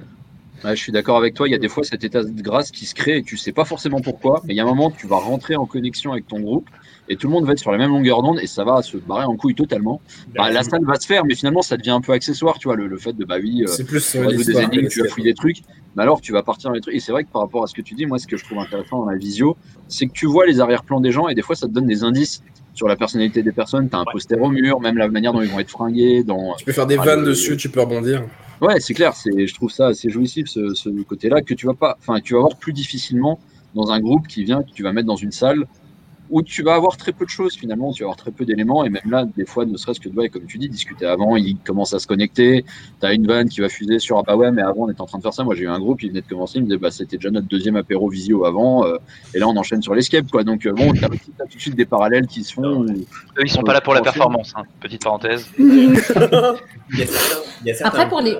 Ouais, 0.64 0.74
je 0.74 0.82
suis 0.82 0.92
d'accord 0.92 1.16
avec 1.16 1.34
toi. 1.34 1.48
Il 1.48 1.52
y 1.52 1.54
a 1.54 1.58
des 1.58 1.68
fois 1.68 1.84
cet 1.84 2.04
état 2.04 2.22
de 2.22 2.42
grâce 2.42 2.70
qui 2.70 2.86
se 2.86 2.94
crée 2.94 3.18
et 3.18 3.22
tu 3.22 3.36
sais 3.36 3.52
pas 3.52 3.64
forcément 3.64 4.00
pourquoi, 4.00 4.42
mais 4.44 4.54
il 4.54 4.56
y 4.56 4.60
a 4.60 4.64
un 4.64 4.66
moment 4.66 4.90
tu 4.90 5.06
vas 5.06 5.16
rentrer 5.16 5.56
en 5.56 5.66
connexion 5.66 6.12
avec 6.12 6.26
ton 6.26 6.40
groupe 6.40 6.68
et 7.08 7.16
tout 7.16 7.28
le 7.28 7.32
monde 7.32 7.44
va 7.44 7.52
être 7.52 7.58
sur 7.58 7.72
la 7.72 7.78
même 7.78 7.90
longueur 7.90 8.22
d'onde 8.22 8.40
et 8.40 8.46
ça 8.46 8.64
va 8.64 8.82
se 8.82 8.96
barrer 8.96 9.24
en 9.24 9.36
couille 9.36 9.54
totalement. 9.54 10.00
Bah, 10.34 10.50
la 10.50 10.62
salle 10.62 10.84
va 10.84 10.98
se 10.98 11.06
faire, 11.06 11.24
mais 11.24 11.34
finalement 11.34 11.62
ça 11.62 11.76
devient 11.76 11.90
un 11.90 12.00
peu 12.00 12.12
accessoire, 12.12 12.58
tu 12.58 12.68
vois, 12.68 12.76
le, 12.76 12.86
le 12.86 12.96
fait 12.96 13.12
de 13.12 13.24
bah 13.24 13.36
oui, 13.40 13.62
euh, 13.62 13.66
C'est 13.68 13.84
plus 13.84 14.10
tu 14.10 14.18
vas 14.18 14.24
jouer 14.30 14.44
des 14.44 14.58
énigmes, 14.58 14.88
tu 14.88 15.02
vas 15.02 15.08
fouiller 15.08 15.30
des 15.30 15.36
trucs, 15.36 15.58
mais 15.94 16.02
alors 16.02 16.20
tu 16.20 16.32
vas 16.32 16.42
partir 16.42 16.70
dans 16.70 16.74
les 16.74 16.80
trucs. 16.80 16.94
Et 16.94 17.00
c'est 17.00 17.12
vrai 17.12 17.24
que 17.24 17.30
par 17.30 17.42
rapport 17.42 17.62
à 17.62 17.66
ce 17.66 17.74
que 17.74 17.82
tu 17.82 17.94
dis, 17.94 18.06
moi 18.06 18.18
ce 18.18 18.26
que 18.26 18.36
je 18.36 18.44
trouve 18.44 18.58
intéressant 18.58 18.98
dans 18.98 19.10
la 19.10 19.16
visio, 19.16 19.56
c'est 19.88 20.06
que 20.06 20.12
tu 20.12 20.26
vois 20.26 20.46
les 20.46 20.60
arrière-plans 20.60 21.00
des 21.00 21.12
gens 21.12 21.28
et 21.28 21.34
des 21.34 21.42
fois 21.42 21.54
ça 21.54 21.66
te 21.66 21.72
donne 21.72 21.86
des 21.86 22.02
indices 22.02 22.42
sur 22.77 22.86
la 22.86 22.94
personnalité 22.94 23.43
des 23.43 23.53
personnes. 23.53 23.89
T'as 23.89 23.98
un 23.98 24.05
poster 24.05 24.40
au 24.40 24.51
mur, 24.51 24.81
même 24.81 24.97
la 24.97 25.09
manière 25.09 25.32
dont 25.32 25.43
ils 25.43 25.48
vont 25.48 25.59
être 25.59 25.70
fringués, 25.70 26.23
dans 26.23 26.55
Tu 26.57 26.65
peux 26.65 26.73
faire 26.73 26.86
des 26.86 26.97
vannes 26.97 27.24
dessus, 27.24 27.57
tu 27.57 27.69
peux 27.69 27.81
rebondir. 27.81 28.23
Ouais, 28.61 28.78
c'est 28.78 28.94
clair. 28.94 29.15
C'est, 29.15 29.47
je 29.47 29.55
trouve 29.55 29.70
ça 29.70 29.89
assez 29.89 30.09
jouissif 30.11 30.47
ce, 30.47 30.74
ce 30.74 30.89
côté-là 31.03 31.43
que 31.43 31.55
tu 31.55 31.66
vas 31.66 31.74
pas, 31.74 31.97
enfin, 31.98 32.20
tu 32.20 32.35
vas 32.35 32.40
voir 32.40 32.57
plus 32.57 32.73
difficilement 32.73 33.40
dans 33.74 33.90
un 33.90 34.01
groupe 34.01 34.27
qui 34.28 34.44
vient, 34.44 34.62
que 34.62 34.70
tu 34.70 34.82
vas 34.82 34.93
mettre 34.93 35.07
dans 35.07 35.16
une 35.16 35.32
salle 35.32 35.66
où 36.31 36.43
tu 36.43 36.62
vas 36.62 36.74
avoir 36.74 36.97
très 36.97 37.12
peu 37.12 37.24
de 37.24 37.31
choses 37.31 37.55
finalement, 37.55 37.93
tu 37.93 38.03
vas 38.03 38.07
avoir 38.07 38.16
très 38.16 38.31
peu 38.31 38.44
d'éléments 38.44 38.85
et 38.85 38.89
même 38.89 39.03
là, 39.11 39.24
des 39.36 39.47
fois, 39.47 39.65
ne 39.65 39.77
serait-ce 39.77 40.01
que 40.01 40.09
de 40.09 40.15
ouais, 40.16 40.28
comme 40.28 40.44
tu 40.47 40.59
dis, 40.59 40.69
discuter 40.69 41.07
avant, 41.07 41.36
ils 41.36 41.57
commencent 41.59 41.94
à 41.94 41.98
se 41.98 42.07
connecter. 42.07 42.65
T'as 43.01 43.15
une 43.15 43.27
vanne 43.27 43.48
qui 43.48 43.61
va 43.61 43.69
fuser 43.69 43.98
sur 43.98 44.19
ah 44.19 44.23
bah 44.27 44.36
ouais, 44.36 44.51
mais 44.51 44.62
avant 44.62 44.82
on 44.85 44.90
était 44.90 45.01
en 45.01 45.07
train 45.07 45.19
de 45.19 45.23
faire 45.23 45.32
ça. 45.35 45.44
Moi, 45.44 45.55
j'ai 45.55 45.62
eu 45.65 45.69
un 45.69 45.78
groupe, 45.78 46.03
il 46.03 46.09
venait 46.09 46.23
de 46.23 46.27
commencer, 46.28 46.59
il 46.59 46.62
me 46.62 46.66
disait 46.66 46.78
bah 46.78 46.90
c'était 46.90 47.16
déjà 47.16 47.31
notre 47.31 47.47
deuxième 47.48 47.77
apéro 47.77 48.09
visio 48.09 48.44
avant, 48.44 48.85
euh, 48.86 48.97
et 49.35 49.39
là 49.39 49.47
on 49.48 49.57
enchaîne 49.57 49.82
sur 49.82 49.94
l'escape 49.94 50.31
quoi. 50.31 50.43
Donc 50.44 50.66
euh, 50.66 50.73
bon, 50.73 50.93
t'as, 50.93 51.09
t'as 51.39 51.44
tout 51.47 51.57
de 51.57 51.61
suite 51.62 51.77
des 51.77 51.86
parallèles 51.86 52.27
qui 52.27 52.43
se 52.44 52.55
font. 52.55 52.85
Eux, 52.85 52.97
ils 53.43 53.51
sont 53.51 53.62
pas 53.62 53.73
là 53.73 53.81
pour 53.81 53.94
la 53.94 54.01
performance. 54.03 54.53
hein. 54.57 54.62
Petite 54.81 55.03
parenthèse. 55.05 55.47
Il 55.59 56.98
y 56.98 57.03
a 57.03 57.07
certains, 57.07 57.40
il 57.62 57.66
y 57.66 57.70
a 57.70 57.74
certains 57.74 57.85
Après, 57.98 58.09
pour 58.09 58.21
les- 58.21 58.37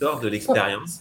de 0.00 0.28
l'expérience, 0.28 1.00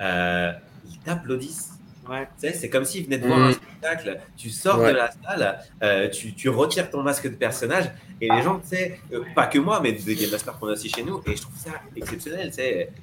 euh, 0.00 0.52
ils 0.90 0.98
t'applaudissent. 0.98 1.71
Ouais. 2.12 2.28
C'est 2.52 2.68
comme 2.68 2.84
s'ils 2.84 3.04
venaient 3.04 3.18
de 3.18 3.26
voir 3.26 3.38
Mm. 3.38 3.42
un 3.44 3.52
spectacle. 3.52 4.20
Tu 4.36 4.50
sors 4.50 4.78
Ouais. 4.80 4.92
de 4.92 4.96
la 4.98 5.10
salle, 5.10 5.58
euh, 5.82 6.08
tu, 6.10 6.34
tu 6.34 6.48
retires 6.48 6.90
ton 6.90 7.02
masque 7.02 7.24
de 7.30 7.34
personnage, 7.34 7.86
et 8.20 8.28
les 8.28 8.42
gens, 8.42 8.58
tu 8.60 8.76
sais, 8.76 9.00
euh, 9.12 9.22
pas 9.34 9.46
que 9.46 9.58
moi, 9.58 9.80
mais 9.82 9.92
des 9.92 10.14
Game 10.14 10.30
Masters 10.30 10.58
qu'on 10.58 10.68
a 10.68 10.72
aussi 10.72 10.88
chez 10.90 11.02
nous, 11.02 11.22
et 11.26 11.34
je 11.36 11.42
trouve 11.42 11.56
ça 11.56 11.70
exceptionnel. 11.96 12.50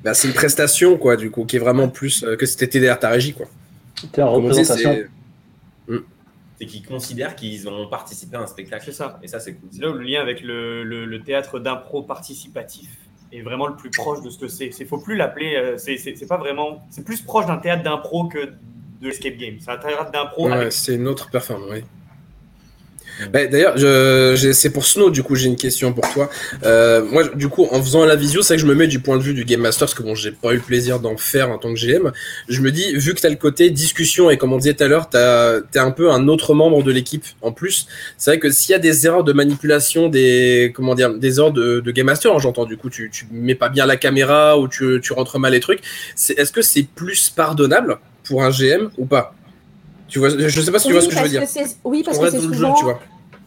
Bah, 0.03 0.13
c'est 0.13 0.27
une 0.27 0.33
prestation, 0.33 0.97
quoi, 0.97 1.17
du 1.17 1.31
coup, 1.31 1.45
qui 1.45 1.55
est 1.55 1.59
vraiment 1.59 1.89
plus 1.89 2.23
euh, 2.23 2.35
que 2.35 2.45
si 2.45 2.55
t'étais 2.55 2.79
derrière 2.79 2.99
ta 2.99 3.09
régie, 3.09 3.33
quoi. 3.33 3.47
Représentation. 4.17 4.93
c'est- 4.93 6.65
qu'ils 6.65 6.85
considèrent 6.85 7.35
qu'ils 7.38 7.69
ont 7.69 7.88
participé 7.88 8.35
à 8.35 8.41
un 8.41 8.47
spectacle. 8.47 8.83
C'est 8.85 8.91
ça. 8.91 9.17
Et 9.23 9.27
ça, 9.29 9.39
c'est 9.39 9.53
cool. 9.53 9.69
C'est 9.71 9.81
là 9.81 9.89
où 9.91 9.93
le 9.93 10.03
lien 10.03 10.19
avec 10.21 10.41
le, 10.41 10.83
le- 10.83 11.05
le 11.05 11.21
théâtre 11.21 11.57
d'impro 11.57 12.01
participatif 12.03 12.89
est 13.31 13.41
vraiment 13.41 13.67
le 13.67 13.77
plus 13.77 13.89
proche 13.91 14.21
de 14.21 14.29
ce 14.29 14.38
que 14.38 14.49
c'est. 14.49 14.65
Il 14.77 14.85
faut 14.85 14.97
plus 14.97 15.15
l'appeler. 15.15 15.55
euh, 15.55 15.77
c'est 15.77 16.27
pas 16.27 16.35
vraiment. 16.38 16.85
C'est 16.89 17.05
plus 17.05 17.21
proche 17.21 17.45
d'un 17.45 17.57
théâtre 17.57 17.83
d'impro 17.83 18.27
que 18.27 18.51
de 19.01 19.07
l'escape 19.07 19.37
game. 19.37 19.55
C'est 19.59 19.71
un 19.71 19.77
théâtre 19.77 20.11
d'impro 20.11 20.47
Ouais, 20.47 20.53
avec 20.53 20.71
c'est 20.73 20.95
une 20.95 21.07
autre 21.07 21.29
performance, 21.29 21.69
oui. 21.71 21.83
Bah, 23.31 23.45
D'ailleurs, 23.47 23.75
c'est 24.37 24.69
pour 24.69 24.85
Snow, 24.85 25.09
du 25.09 25.23
coup, 25.23 25.35
j'ai 25.35 25.47
une 25.47 25.55
question 25.55 25.93
pour 25.93 26.11
toi. 26.13 26.29
Euh, 26.63 27.03
moi, 27.03 27.23
du 27.35 27.49
coup, 27.49 27.67
en 27.71 27.81
faisant 27.81 28.05
la 28.05 28.15
visio, 28.15 28.41
c'est 28.41 28.53
vrai 28.53 28.61
que 28.61 28.67
je 28.67 28.71
me 28.71 28.75
mets 28.77 28.87
du 28.87 28.99
point 28.99 29.17
de 29.17 29.23
vue 29.23 29.33
du 29.33 29.45
Game 29.45 29.61
Master, 29.61 29.87
parce 29.87 29.93
que 29.93 30.03
bon, 30.03 30.15
j'ai 30.15 30.31
pas 30.31 30.51
eu 30.53 30.55
le 30.55 30.61
plaisir 30.61 30.99
d'en 30.99 31.17
faire 31.17 31.49
en 31.51 31.57
tant 31.57 31.73
que 31.73 31.79
GM. 31.79 32.11
Je 32.47 32.61
me 32.61 32.71
dis, 32.71 32.93
vu 32.95 33.13
que 33.13 33.19
t'as 33.19 33.29
le 33.29 33.35
côté 33.35 33.69
discussion, 33.69 34.29
et 34.29 34.37
comme 34.37 34.53
on 34.53 34.57
disait 34.57 34.73
tout 34.73 34.83
à 34.83 34.87
l'heure, 34.87 35.09
t'es 35.09 35.79
un 35.79 35.91
peu 35.91 36.11
un 36.11 36.27
autre 36.27 36.53
membre 36.53 36.83
de 36.83 36.91
l'équipe 36.91 37.25
en 37.41 37.51
plus. 37.51 37.87
C'est 38.17 38.31
vrai 38.31 38.39
que 38.39 38.49
s'il 38.51 38.71
y 38.71 38.75
a 38.75 38.79
des 38.79 39.05
erreurs 39.05 39.23
de 39.23 39.33
manipulation, 39.33 40.09
des, 40.09 40.71
comment 40.73 40.95
dire, 40.95 41.13
des 41.13 41.39
erreurs 41.39 41.51
de, 41.51 41.79
de 41.79 41.91
Game 41.91 42.05
Master, 42.05 42.33
hein, 42.33 42.39
j'entends, 42.39 42.65
du 42.65 42.77
coup, 42.77 42.89
tu, 42.89 43.09
tu 43.11 43.27
mets 43.31 43.55
pas 43.55 43.69
bien 43.69 43.85
la 43.85 43.97
caméra, 43.97 44.57
ou 44.57 44.67
tu, 44.67 44.99
tu 45.03 45.13
rentres 45.13 45.39
mal 45.39 45.51
les 45.51 45.59
trucs, 45.59 45.81
est-ce 46.15 46.51
que 46.51 46.61
c'est 46.61 46.83
plus 46.83 47.29
pardonnable 47.29 47.97
pour 48.30 48.43
un 48.43 48.49
GM 48.51 48.90
ou 48.98 49.06
pas? 49.06 49.33
Tu 50.08 50.19
vois, 50.19 50.30
je 50.30 50.61
sais 50.61 50.72
pas 50.72 50.80
si 50.80 50.88
tu 50.88 50.93
vois 50.93 51.01
ce 51.01 51.09
que 51.09 51.16
je 51.16 51.22
veux 51.22 51.30
dire. 51.30 51.43
c'est- 51.48 51.77
Oui, 51.83 52.03
parce 52.03 52.17
que 52.17 52.30
c'est 52.30 52.40
jeu, 52.40 52.53
souvent, 52.53 52.74
tu 52.74 52.83
vois. 52.85 52.99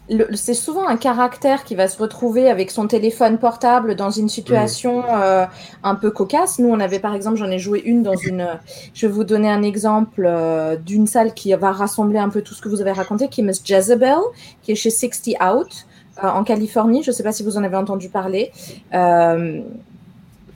le- 0.09 0.27
c'est 0.35 0.53
souvent 0.53 0.87
un 0.87 0.95
caractère 0.97 1.63
qui 1.65 1.75
va 1.75 1.87
se 1.89 1.97
retrouver 1.97 2.49
avec 2.49 2.71
son 2.71 2.87
téléphone 2.87 3.37
portable 3.37 3.95
dans 3.95 4.11
une 4.11 4.29
situation 4.29 4.99
Mm. 5.01 5.05
euh, 5.13 5.45
un 5.83 5.95
peu 5.95 6.09
cocasse. 6.11 6.59
Nous, 6.59 6.69
on 6.69 6.79
avait 6.79 6.99
par 6.99 7.15
exemple, 7.15 7.37
j'en 7.37 7.49
ai 7.49 7.59
joué 7.59 7.81
une 7.83 8.01
dans 8.03 8.15
une. 8.15 8.47
Je 8.93 9.07
vais 9.07 9.11
vous 9.13 9.23
donner 9.25 9.49
un 9.49 9.61
exemple 9.63 10.23
euh, 10.25 10.75
d'une 10.77 11.07
salle 11.07 11.33
qui 11.33 11.53
va 11.53 11.71
rassembler 11.71 12.19
un 12.19 12.29
peu 12.29 12.41
tout 12.41 12.53
ce 12.53 12.61
que 12.61 12.69
vous 12.69 12.79
avez 12.81 12.91
raconté, 12.93 13.27
qui 13.27 13.41
est 13.41 13.43
Miss 13.43 13.61
Jezebel, 13.65 14.15
qui 14.61 14.71
est 14.71 14.75
chez 14.75 14.89
60 14.89 15.35
Out 15.41 15.85
euh, 16.23 16.27
en 16.29 16.43
Californie. 16.45 17.03
Je 17.03 17.11
ne 17.11 17.15
sais 17.15 17.23
pas 17.23 17.31
si 17.33 17.43
vous 17.43 17.57
en 17.57 17.63
avez 17.63 17.75
entendu 17.75 18.07
parler 18.07 18.51
euh, 18.93 19.61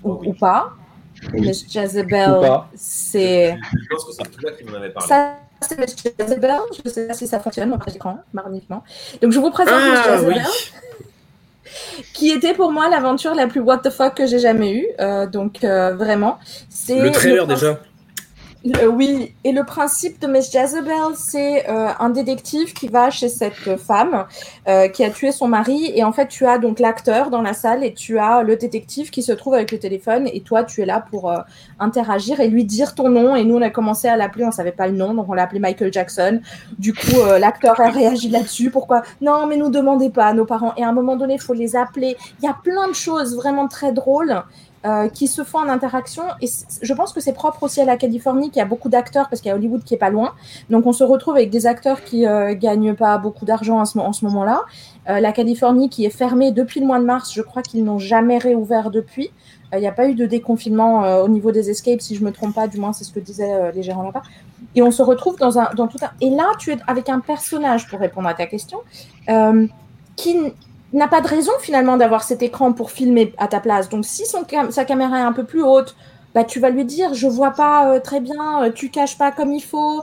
Oh 0.03 0.19
oui. 0.21 0.27
ou 0.29 0.33
pas. 0.33 0.69
Miss 1.33 1.71
Jezebel, 1.71 2.39
c'est. 2.75 3.57
Je 3.73 3.87
pense 3.89 4.05
que 4.05 4.11
c'est 4.11 4.31
toi 4.39 4.51
qui 4.51 4.63
m'en 4.65 4.75
avais 4.77 4.89
parlé. 4.89 5.07
Ça, 5.09 5.35
c'est 5.61 5.79
Miss 5.79 5.95
Jezebel. 5.95 6.55
Je 6.75 6.81
ne 6.85 6.89
sais 6.93 7.07
pas 7.07 7.13
si 7.13 7.27
ça 7.27 7.39
fonctionne 7.39 7.73
en 7.73 7.79
écran, 7.93 8.19
magnifiquement. 8.33 8.83
Donc, 9.21 9.31
je 9.31 9.39
vous 9.39 9.49
présente 9.51 9.81
Miss 9.81 9.99
Ah 10.05 10.15
Jezebel, 10.17 10.37
oui. 10.45 12.01
qui 12.13 12.29
était 12.31 12.53
pour 12.53 12.71
moi 12.71 12.89
l'aventure 12.89 13.33
la 13.35 13.47
plus 13.47 13.59
what 13.59 13.79
the 13.79 13.89
fuck 13.89 14.15
que 14.15 14.25
j'ai 14.27 14.39
jamais 14.39 14.73
eue. 14.73 14.87
Euh, 14.99 15.25
donc, 15.27 15.63
euh, 15.63 15.95
vraiment, 15.95 16.37
c'est. 16.69 16.99
Le 17.01 17.11
trailer 17.11 17.45
prince- 17.45 17.59
déjà. 17.61 17.79
Le- 18.65 18.87
oui, 18.87 19.33
et 19.43 19.51
le 19.51 19.63
principe 19.63 20.19
de 20.19 20.27
Miss 20.27 20.51
Jezebel, 20.51 21.15
c'est 21.15 21.69
euh, 21.69 21.89
un 21.99 22.09
détective 22.09 22.73
qui 22.73 22.87
va 22.87 23.09
chez 23.11 23.29
cette 23.29 23.77
femme 23.77 24.25
euh, 24.67 24.87
qui 24.87 25.03
a 25.03 25.09
tué 25.09 25.31
son 25.31 25.47
mari. 25.47 25.91
Et 25.95 26.03
en 26.03 26.11
fait, 26.11 26.27
tu 26.27 26.45
as 26.45 26.57
donc 26.57 26.79
l'acteur 26.79 27.29
dans 27.29 27.41
la 27.41 27.53
salle 27.53 27.83
et 27.83 27.93
tu 27.93 28.17
as 28.19 28.43
le 28.43 28.55
détective 28.57 29.09
qui 29.09 29.21
se 29.21 29.31
trouve 29.31 29.53
avec 29.53 29.71
le 29.71 29.79
téléphone. 29.79 30.27
Et 30.33 30.41
toi, 30.41 30.63
tu 30.63 30.81
es 30.81 30.85
là 30.85 31.05
pour 31.09 31.31
euh, 31.31 31.37
interagir 31.79 32.39
et 32.39 32.47
lui 32.47 32.65
dire 32.65 32.95
ton 32.95 33.09
nom. 33.09 33.35
Et 33.35 33.43
nous, 33.43 33.55
on 33.55 33.61
a 33.61 33.69
commencé 33.69 34.07
à 34.07 34.17
l'appeler, 34.17 34.43
on 34.43 34.51
savait 34.51 34.71
pas 34.71 34.87
le 34.87 34.93
nom, 34.93 35.13
donc 35.13 35.29
on 35.29 35.33
l'a 35.33 35.43
appelé 35.43 35.59
Michael 35.59 35.93
Jackson. 35.93 36.41
Du 36.77 36.93
coup, 36.93 37.21
euh, 37.21 37.39
l'acteur 37.39 37.79
a 37.79 37.89
réagi 37.89 38.29
là-dessus. 38.29 38.71
Pourquoi? 38.71 39.03
Non, 39.21 39.45
mais 39.45 39.55
nous 39.55 39.69
demandez 39.69 40.09
pas 40.09 40.25
à 40.25 40.33
nos 40.33 40.45
parents. 40.45 40.73
Et 40.77 40.83
à 40.83 40.89
un 40.89 40.93
moment 40.93 41.15
donné, 41.15 41.35
il 41.35 41.41
faut 41.41 41.53
les 41.53 41.75
appeler. 41.75 42.17
Il 42.41 42.45
y 42.45 42.49
a 42.49 42.57
plein 42.61 42.87
de 42.89 42.95
choses 42.95 43.35
vraiment 43.35 43.67
très 43.67 43.91
drôles 43.93 44.41
euh, 44.85 45.09
qui 45.09 45.27
se 45.27 45.43
font 45.43 45.57
en 45.57 45.69
interaction. 45.69 46.23
Et 46.41 46.47
je 46.81 46.93
pense 46.93 47.11
que 47.11 47.19
c'est 47.19 47.33
propre 47.33 47.63
aussi 47.63 47.81
à 47.81 47.85
la 47.85 47.97
Californie, 47.97 48.51
qui 48.51 48.61
a 48.61 48.65
beaucoup 48.65 48.89
d'acteurs, 48.89 49.27
parce 49.27 49.41
qu'il 49.41 49.49
y 49.49 49.51
a 49.51 49.55
Hollywood 49.55 49.83
qui 49.83 49.95
est 49.95 49.97
pas 49.97 50.11
loin. 50.11 50.33
Donc 50.69 50.85
on 50.85 50.93
se 50.93 51.03
retrouve 51.03 51.35
avec 51.35 51.49
des 51.49 51.65
acteurs 51.65 52.03
qui 52.03 52.27
euh, 52.27 52.53
gagnent 52.55 52.93
pas 52.93 53.17
beaucoup 53.17 53.45
d'argent 53.45 53.79
en 53.79 53.85
ce, 53.85 53.97
en 53.97 54.13
ce 54.13 54.23
moment-là. 54.25 54.61
Euh, 55.09 55.19
la 55.19 55.31
Californie 55.31 55.89
qui 55.89 56.05
est 56.05 56.11
fermée 56.11 56.51
depuis 56.51 56.79
le 56.79 56.85
mois 56.85 56.99
de 56.99 57.05
mars, 57.05 57.33
je 57.33 57.41
crois 57.41 57.63
qu'ils 57.63 57.83
n'ont 57.83 57.97
jamais 57.97 58.37
réouvert 58.37 58.91
depuis. 58.91 59.31
Euh, 59.73 59.77
Il 59.77 59.81
n'y 59.81 59.87
a 59.87 59.91
pas 59.91 60.07
eu 60.07 60.13
de 60.13 60.25
déconfinement 60.25 61.21
au 61.21 61.27
niveau 61.27 61.51
des 61.51 61.69
escapes, 61.69 62.01
si 62.01 62.15
je 62.15 62.23
me 62.23 62.31
trompe 62.31 62.53
pas, 62.53 62.67
du 62.67 62.77
moins 62.79 62.93
c'est 62.93 63.03
ce 63.03 63.11
que 63.11 63.19
disaient 63.19 63.71
les 63.73 63.83
gérants 63.83 64.03
là-bas. 64.03 64.21
Et 64.75 64.81
on 64.83 64.91
se 64.91 65.01
retrouve 65.01 65.37
dans, 65.37 65.57
un, 65.57 65.73
dans 65.75 65.87
tout 65.87 65.97
un... 66.01 66.11
Et 66.21 66.29
là, 66.29 66.51
tu 66.59 66.71
es 66.71 66.77
avec 66.87 67.09
un 67.09 67.19
personnage, 67.19 67.87
pour 67.87 67.99
répondre 67.99 68.27
à 68.27 68.35
ta 68.35 68.45
question, 68.45 68.79
qui 70.15 70.53
n'a 70.93 71.07
pas 71.07 71.21
de 71.21 71.27
raison 71.27 71.51
finalement 71.59 71.97
d'avoir 71.97 72.23
cet 72.23 72.41
écran 72.41 72.71
pour 72.73 72.91
filmer 72.91 73.33
à 73.37 73.47
ta 73.47 73.59
place. 73.59 73.89
Donc 73.89 74.05
si 74.05 74.25
son 74.25 74.43
cam- 74.43 74.71
sa 74.71 74.85
caméra 74.85 75.19
est 75.19 75.23
un 75.23 75.33
peu 75.33 75.43
plus 75.43 75.61
haute, 75.63 75.95
bah, 76.33 76.43
tu 76.43 76.59
vas 76.59 76.69
lui 76.69 76.85
dire 76.85 77.13
je 77.13 77.27
vois 77.27 77.51
pas 77.51 77.89
euh, 77.93 77.99
très 77.99 78.19
bien, 78.19 78.63
euh, 78.63 78.71
tu 78.71 78.89
caches 78.89 79.17
pas 79.17 79.31
comme 79.31 79.51
il 79.53 79.61
faut, 79.61 80.01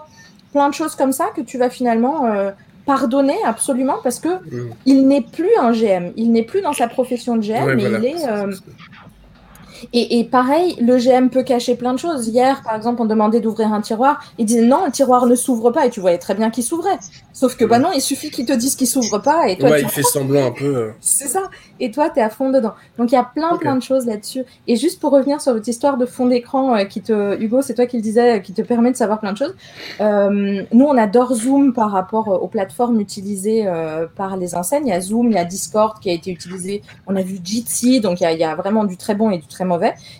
plein 0.53 0.69
de 0.69 0.75
choses 0.75 0.95
comme 0.95 1.13
ça 1.13 1.27
que 1.35 1.41
tu 1.41 1.59
vas 1.59 1.71
finalement 1.71 2.27
euh, 2.27 2.51
pardonner 2.87 3.37
absolument 3.47 3.97
parce 4.03 4.19
que 4.21 4.29
Mm. 4.29 4.71
il 4.87 5.09
n'est 5.09 5.23
plus 5.23 5.49
un 5.59 5.73
GM, 5.73 6.13
il 6.17 6.33
n'est 6.33 6.43
plus 6.43 6.61
dans 6.61 6.75
sa 6.75 6.87
profession 6.89 7.37
de 7.37 7.43
GM, 7.43 7.65
Ouais, 7.65 7.77
mais 7.77 7.89
voilà. 7.89 7.99
il 7.99 8.05
est 8.05 8.29
euh, 8.29 8.53
et, 9.93 10.19
et 10.19 10.25
pareil, 10.25 10.77
le 10.81 10.97
GM 10.99 11.29
peut 11.29 11.43
cacher 11.43 11.77
plein 11.77 11.93
de 11.93 11.99
choses. 11.99 12.29
Hier, 12.29 12.63
par 12.63 12.75
exemple, 12.77 13.03
on 13.03 13.05
demandait 13.05 13.41
d'ouvrir 13.41 13.73
un 13.73 13.81
tiroir. 13.81 14.21
Il 14.39 14.47
disait 14.47 14.63
non, 14.67 14.87
le 14.87 14.93
tiroir 14.93 15.27
ne 15.27 15.35
s'ouvre 15.35 15.71
pas. 15.71 15.87
Et 15.87 15.91
tu 15.91 16.01
voyais 16.01 16.19
très 16.19 16.35
bien 16.35 16.51
qu'il 16.51 16.65
s'ouvrait. 16.65 16.99
Sauf 17.33 17.57
que 17.57 17.65
bah 17.65 17.79
non, 17.79 17.91
il 17.95 18.01
suffit 18.01 18.31
qu'il 18.31 18.47
te 18.47 18.53
dise 18.53 18.77
qu'il 18.77 18.87
s'ouvre 18.87 19.19
pas. 19.19 19.49
Et 19.49 19.59
toi, 19.59 19.71
ouais, 19.71 19.81
tu 19.81 19.85
il 19.87 19.91
fait 19.91 20.03
semblant 20.03 20.47
un 20.47 20.51
peu. 20.53 20.65
euh. 20.65 20.91
c'est 21.01 21.27
ça. 21.29 21.43
Et 21.81 21.91
toi, 21.91 22.09
tu 22.11 22.21
es 22.21 22.23
à 22.23 22.31
fond 22.31 22.51
dedans. 22.51 22.75
Donc, 22.99 23.11
il 23.11 23.15
y 23.15 23.19
a 23.19 23.25
plein, 23.25 23.57
plein 23.57 23.75
de 23.77 23.83
choses 23.83 24.07
là-dessus. 24.07 24.45
Et 24.69 24.77
juste 24.77 25.01
pour 25.01 25.11
revenir 25.13 25.41
sur 25.41 25.53
votre 25.53 25.69
histoire 25.69 25.97
de 25.97 26.07
fond 26.07 26.27
d'écran, 26.27 26.77
euh, 26.77 26.85
qui 26.85 27.01
te, 27.03 27.37
Hugo, 27.41 27.63
c'est 27.63 27.75
toi 27.75 27.87
qui 27.87 27.97
le 27.97 28.03
disais, 28.03 28.37
euh, 28.37 28.39
qui 28.39 28.53
te 28.53 28.63
permet 28.63 28.93
de 28.93 28.97
savoir 28.97 29.19
plein 29.19 29.33
de 29.33 29.39
choses. 29.39 29.55
Euh, 30.01 30.63
nous, 30.73 30.85
on 30.85 30.97
adore 30.97 31.35
Zoom 31.35 31.73
par 31.73 31.91
rapport 31.91 32.29
aux 32.29 32.49
plateformes 32.49 33.01
utilisées 33.01 33.67
euh, 33.67 34.07
par 34.15 34.37
les 34.37 34.55
enseignes. 34.55 34.87
Il 34.87 34.91
y 34.91 34.93
a 34.93 35.01
Zoom, 35.01 35.31
il 35.31 35.35
y 35.35 35.39
a 35.39 35.45
Discord 35.45 35.99
qui 36.01 36.11
a 36.11 36.13
été 36.13 36.31
utilisé. 36.31 36.83
On 37.09 37.17
a 37.17 37.23
vu 37.23 37.39
Jitsi, 37.43 38.01
donc 38.01 38.21
il 38.21 38.23
y 38.23 38.27
a, 38.27 38.33
il 38.33 38.39
y 38.39 38.45
a 38.45 38.55
vraiment 38.55 38.85
du 38.85 38.97
très 38.97 39.15
bon 39.17 39.31
et 39.31 39.39
du 39.39 39.47
très 39.49 39.65
mauvais 39.65 39.74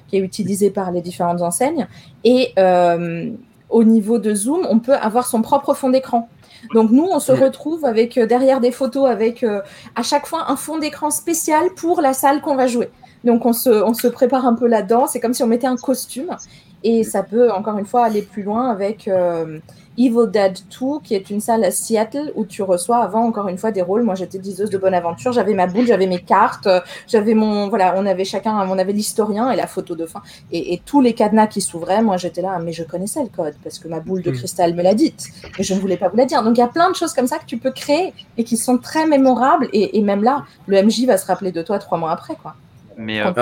qui 0.08 0.16
est 0.16 0.20
utilisé 0.20 0.70
par 0.70 0.91
les 0.92 1.00
différentes 1.00 1.42
enseignes. 1.42 1.86
Et 2.24 2.52
euh, 2.58 3.31
au 3.70 3.84
niveau 3.84 4.18
de 4.18 4.34
Zoom, 4.34 4.66
on 4.70 4.78
peut 4.78 4.94
avoir 4.94 5.26
son 5.26 5.42
propre 5.42 5.74
fond 5.74 5.91
d'écran. 5.91 6.28
Donc 6.73 6.91
nous, 6.91 7.05
on 7.10 7.18
se 7.18 7.33
retrouve 7.33 7.84
avec 7.84 8.16
euh, 8.16 8.26
derrière 8.26 8.60
des 8.60 8.70
photos 8.70 9.10
avec 9.10 9.42
euh, 9.42 9.60
à 9.97 10.02
chaque 10.02 10.26
fois 10.26 10.50
un 10.50 10.57
fond 10.57 10.78
d'écran 10.78 11.10
spécial 11.10 11.68
pour 11.76 12.00
la 12.00 12.12
salle 12.12 12.41
qu'on 12.41 12.57
va 12.57 12.66
jouer. 12.66 12.91
Donc 13.24 13.47
on 13.47 13.52
se, 13.52 13.70
on 13.70 13.94
se 13.94 14.07
prépare 14.07 14.47
un 14.47 14.55
peu 14.55 14.66
là-dedans. 14.66 15.07
C'est 15.07 15.20
comme 15.20 15.34
si 15.34 15.42
on 15.42 15.47
mettait 15.47 15.66
un 15.66 15.76
costume. 15.76 16.36
Et 16.84 17.02
ça 17.02 17.22
peut 17.22 17.50
encore 17.50 17.78
une 17.78 17.86
fois 17.86 18.04
aller 18.04 18.22
plus 18.22 18.42
loin 18.42 18.70
avec 18.70 19.08
euh, 19.08 19.58
Evil 19.96 20.28
Dead 20.30 20.58
2, 20.80 21.00
qui 21.02 21.14
est 21.14 21.30
une 21.30 21.40
salle 21.40 21.64
à 21.64 21.70
Seattle 21.70 22.30
où 22.34 22.44
tu 22.44 22.62
reçois 22.62 22.98
avant 22.98 23.24
encore 23.24 23.48
une 23.48 23.56
fois 23.56 23.70
des 23.70 23.80
rôles. 23.80 24.02
Moi, 24.02 24.14
j'étais 24.16 24.38
diseuse 24.38 24.68
de 24.68 24.76
bonne 24.76 24.92
aventure. 24.92 25.32
J'avais 25.32 25.54
ma 25.54 25.66
boule, 25.66 25.86
j'avais 25.86 26.06
mes 26.06 26.18
cartes, 26.20 26.66
euh, 26.66 26.80
j'avais 27.08 27.32
mon 27.34 27.68
voilà, 27.70 27.94
on 27.96 28.04
avait 28.04 28.26
chacun, 28.26 28.68
on 28.68 28.78
avait 28.78 28.92
l'historien 28.92 29.50
et 29.50 29.56
la 29.56 29.66
photo 29.66 29.94
de 29.96 30.04
fin 30.04 30.20
et, 30.52 30.74
et 30.74 30.82
tous 30.84 31.00
les 31.00 31.14
cadenas 31.14 31.46
qui 31.46 31.60
s'ouvraient. 31.62 32.02
Moi, 32.02 32.18
j'étais 32.18 32.42
là, 32.42 32.58
mais 32.62 32.72
je 32.72 32.84
connaissais 32.84 33.22
le 33.22 33.30
code 33.30 33.54
parce 33.62 33.78
que 33.78 33.88
ma 33.88 34.00
boule 34.00 34.20
de 34.22 34.30
Mm. 34.30 34.34
cristal 34.34 34.74
me 34.74 34.82
l'a 34.82 34.94
dite, 34.94 35.28
mais 35.56 35.64
je 35.64 35.72
ne 35.74 35.80
voulais 35.80 35.96
pas 35.96 36.08
vous 36.08 36.16
la 36.16 36.26
dire. 36.26 36.42
Donc 36.42 36.56
il 36.58 36.60
y 36.60 36.64
a 36.64 36.68
plein 36.68 36.90
de 36.90 36.96
choses 36.96 37.14
comme 37.14 37.26
ça 37.28 37.38
que 37.38 37.46
tu 37.46 37.56
peux 37.56 37.70
créer 37.70 38.12
et 38.36 38.44
qui 38.44 38.56
sont 38.58 38.76
très 38.76 39.06
mémorables. 39.06 39.68
Et, 39.72 39.96
et 39.96 40.02
même 40.02 40.22
là, 40.22 40.44
le 40.66 40.82
MJ 40.82 41.06
va 41.06 41.16
se 41.16 41.26
rappeler 41.26 41.50
de 41.52 41.62
toi 41.62 41.78
trois 41.78 41.96
mois 41.96 42.10
après, 42.10 42.34
quoi. 42.36 42.54
Mais 42.98 43.20
euh, 43.20 43.32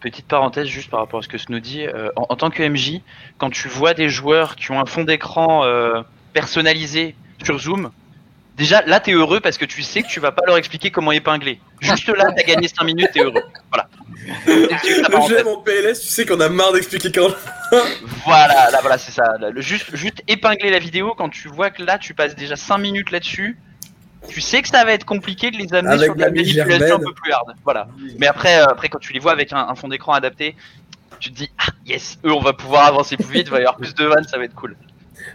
petite 0.00 0.26
parenthèse 0.26 0.66
juste 0.66 0.90
par 0.90 1.00
rapport 1.00 1.20
à 1.20 1.22
ce 1.22 1.28
que 1.28 1.38
Snow 1.38 1.58
dit, 1.58 1.86
euh, 1.86 2.10
en, 2.16 2.26
en 2.28 2.36
tant 2.36 2.50
que 2.50 2.62
MJ, 2.62 3.00
quand 3.38 3.50
tu 3.50 3.68
vois 3.68 3.94
des 3.94 4.08
joueurs 4.08 4.56
qui 4.56 4.70
ont 4.70 4.80
un 4.80 4.86
fond 4.86 5.04
d'écran 5.04 5.64
euh, 5.64 6.02
personnalisé 6.32 7.14
sur 7.42 7.58
Zoom, 7.58 7.90
déjà 8.56 8.82
là 8.86 9.00
t'es 9.00 9.12
heureux 9.12 9.40
parce 9.40 9.58
que 9.58 9.64
tu 9.64 9.82
sais 9.82 10.02
que 10.02 10.08
tu 10.08 10.20
vas 10.20 10.32
pas 10.32 10.42
leur 10.46 10.56
expliquer 10.56 10.90
comment 10.90 11.12
épingler. 11.12 11.60
Juste 11.80 12.08
là 12.08 12.26
t'as 12.36 12.42
gagné 12.44 12.68
5 12.68 12.84
minutes, 12.84 13.10
t'es 13.12 13.20
heureux. 13.22 13.42
Voilà. 13.70 13.88
En 15.14 15.62
PLS, 15.62 16.00
tu 16.00 16.08
sais 16.08 16.26
qu'on 16.26 16.40
a 16.40 16.48
marre 16.48 16.72
d'expliquer 16.72 17.10
quand. 17.12 17.30
Voilà, 18.24 18.70
là 18.70 18.78
voilà 18.80 18.98
c'est 18.98 19.12
ça. 19.12 19.24
Là, 19.40 19.50
le- 19.50 19.60
juste, 19.60 19.94
juste 19.94 20.22
épingler 20.28 20.70
la 20.70 20.78
vidéo 20.78 21.14
quand 21.16 21.28
tu 21.28 21.48
vois 21.48 21.70
que 21.70 21.82
là 21.82 21.98
tu 21.98 22.14
passes 22.14 22.34
déjà 22.34 22.56
5 22.56 22.78
minutes 22.78 23.10
là-dessus. 23.10 23.58
Tu 24.26 24.40
sais 24.40 24.62
que 24.62 24.68
ça 24.68 24.84
va 24.84 24.92
être 24.92 25.04
compliqué 25.04 25.50
de 25.50 25.56
les 25.56 25.72
amener 25.72 25.92
Avec 25.94 26.04
sur 26.06 26.14
de 26.14 26.20
la 26.20 26.26
l'ami 26.26 26.38
manipulation 26.40 26.96
un 26.96 26.98
peu 26.98 27.12
plus 27.14 27.32
hard. 27.32 27.54
Voilà. 27.64 27.88
Mais 28.18 28.26
après, 28.26 28.60
euh, 28.60 28.66
après 28.66 28.88
quand 28.88 28.98
tu 28.98 29.12
les 29.12 29.20
vois 29.20 29.32
avec 29.32 29.52
un, 29.52 29.58
un 29.68 29.74
fond 29.76 29.88
d'écran 29.88 30.12
adapté, 30.12 30.56
tu 31.20 31.30
te 31.30 31.36
dis 31.36 31.50
ah 31.58 31.70
yes, 31.86 32.18
eux 32.24 32.32
on 32.32 32.40
va 32.40 32.52
pouvoir 32.52 32.86
avancer 32.86 33.16
plus 33.16 33.32
vite, 33.32 33.46
il 33.46 33.50
va 33.50 33.58
y 33.58 33.60
avoir 33.60 33.76
plus 33.76 33.94
de 33.94 34.04
vannes, 34.04 34.24
ça 34.24 34.36
va 34.38 34.44
être 34.44 34.54
cool. 34.54 34.76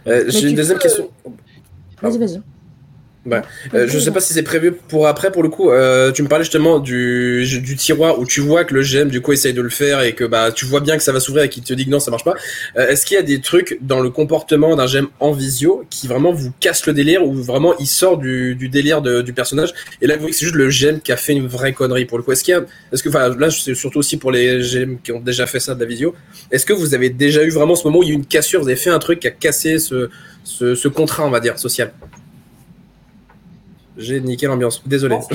Euh, 0.06 0.24
J'ai 0.28 0.48
une 0.50 0.54
deuxième 0.56 0.76
peux- 0.78 0.82
question. 0.82 1.10
Vas-y, 2.02 2.18
vas-y. 2.18 2.42
Euh, 3.72 3.86
je 3.88 3.98
sais 3.98 4.10
pas 4.10 4.20
si 4.20 4.34
c'est 4.34 4.42
prévu 4.42 4.72
pour 4.72 5.06
après, 5.08 5.32
pour 5.32 5.42
le 5.42 5.48
coup. 5.48 5.70
Euh, 5.70 6.12
tu 6.12 6.22
me 6.22 6.28
parlais 6.28 6.44
justement 6.44 6.78
du, 6.78 7.46
du 7.62 7.76
tiroir 7.76 8.18
où 8.18 8.26
tu 8.26 8.40
vois 8.40 8.64
que 8.64 8.74
le 8.74 8.82
GM 8.82 9.08
du 9.08 9.20
coup 9.22 9.32
essaye 9.32 9.54
de 9.54 9.62
le 9.62 9.70
faire 9.70 10.02
et 10.02 10.14
que 10.14 10.24
bah 10.24 10.52
tu 10.52 10.66
vois 10.66 10.80
bien 10.80 10.96
que 10.96 11.02
ça 11.02 11.10
va 11.12 11.20
s'ouvrir 11.20 11.44
et 11.44 11.48
qu'il 11.48 11.62
te 11.62 11.72
dit 11.72 11.86
que 11.86 11.90
non 11.90 12.00
ça 12.00 12.10
marche 12.10 12.24
pas. 12.24 12.34
Euh, 12.76 12.88
Est-ce 12.88 13.06
qu'il 13.06 13.14
y 13.14 13.18
a 13.18 13.22
des 13.22 13.40
trucs 13.40 13.78
dans 13.80 14.00
le 14.00 14.10
comportement 14.10 14.76
d'un 14.76 14.86
GM 14.86 15.06
en 15.20 15.32
visio 15.32 15.84
qui 15.88 16.06
vraiment 16.06 16.32
vous 16.32 16.52
casse 16.60 16.86
le 16.86 16.92
délire 16.92 17.24
ou 17.26 17.32
vraiment 17.32 17.74
il 17.78 17.86
sort 17.86 18.18
du, 18.18 18.54
du 18.56 18.68
délire 18.68 19.00
de- 19.00 19.22
du 19.22 19.32
personnage? 19.32 19.72
Et 20.02 20.06
là 20.06 20.14
vous 20.14 20.20
voyez 20.20 20.32
que 20.32 20.38
c'est 20.38 20.44
juste 20.46 20.56
le 20.56 20.68
GM 20.68 20.98
qui 21.00 21.12
a 21.12 21.16
fait 21.16 21.32
une 21.32 21.46
vraie 21.46 21.72
connerie 21.72 22.04
pour 22.04 22.18
le 22.18 22.24
coup. 22.24 22.32
Est-ce 22.32 22.44
qu'il 22.44 22.52
y 22.52 22.56
a, 22.58 22.64
est-ce 22.92 23.02
que 23.02 23.08
là 23.38 23.50
c'est 23.50 23.74
surtout 23.74 24.00
aussi 24.00 24.16
pour 24.18 24.32
les 24.32 24.60
GM 24.60 24.96
qui 25.02 25.12
ont 25.12 25.20
déjà 25.20 25.46
fait 25.46 25.60
ça 25.60 25.74
de 25.74 25.80
la 25.80 25.86
visio. 25.86 26.14
Est-ce 26.50 26.66
que 26.66 26.72
vous 26.74 26.94
avez 26.94 27.08
déjà 27.10 27.42
eu 27.42 27.50
vraiment 27.50 27.74
ce 27.74 27.84
moment 27.84 28.00
où 28.00 28.02
il 28.02 28.08
y 28.08 28.12
a 28.12 28.14
eu 28.14 28.16
une 28.16 28.26
cassure, 28.26 28.60
vous 28.60 28.68
avez 28.68 28.76
fait 28.76 28.90
un 28.90 28.98
truc 28.98 29.20
qui 29.20 29.28
a 29.28 29.30
cassé 29.30 29.78
ce, 29.78 30.10
ce, 30.44 30.74
ce 30.74 30.88
contrat 30.88 31.26
on 31.26 31.30
va 31.30 31.40
dire 31.40 31.58
social? 31.58 31.92
J'ai 33.96 34.20
niqué 34.20 34.46
l'ambiance. 34.46 34.82
Désolé. 34.86 35.18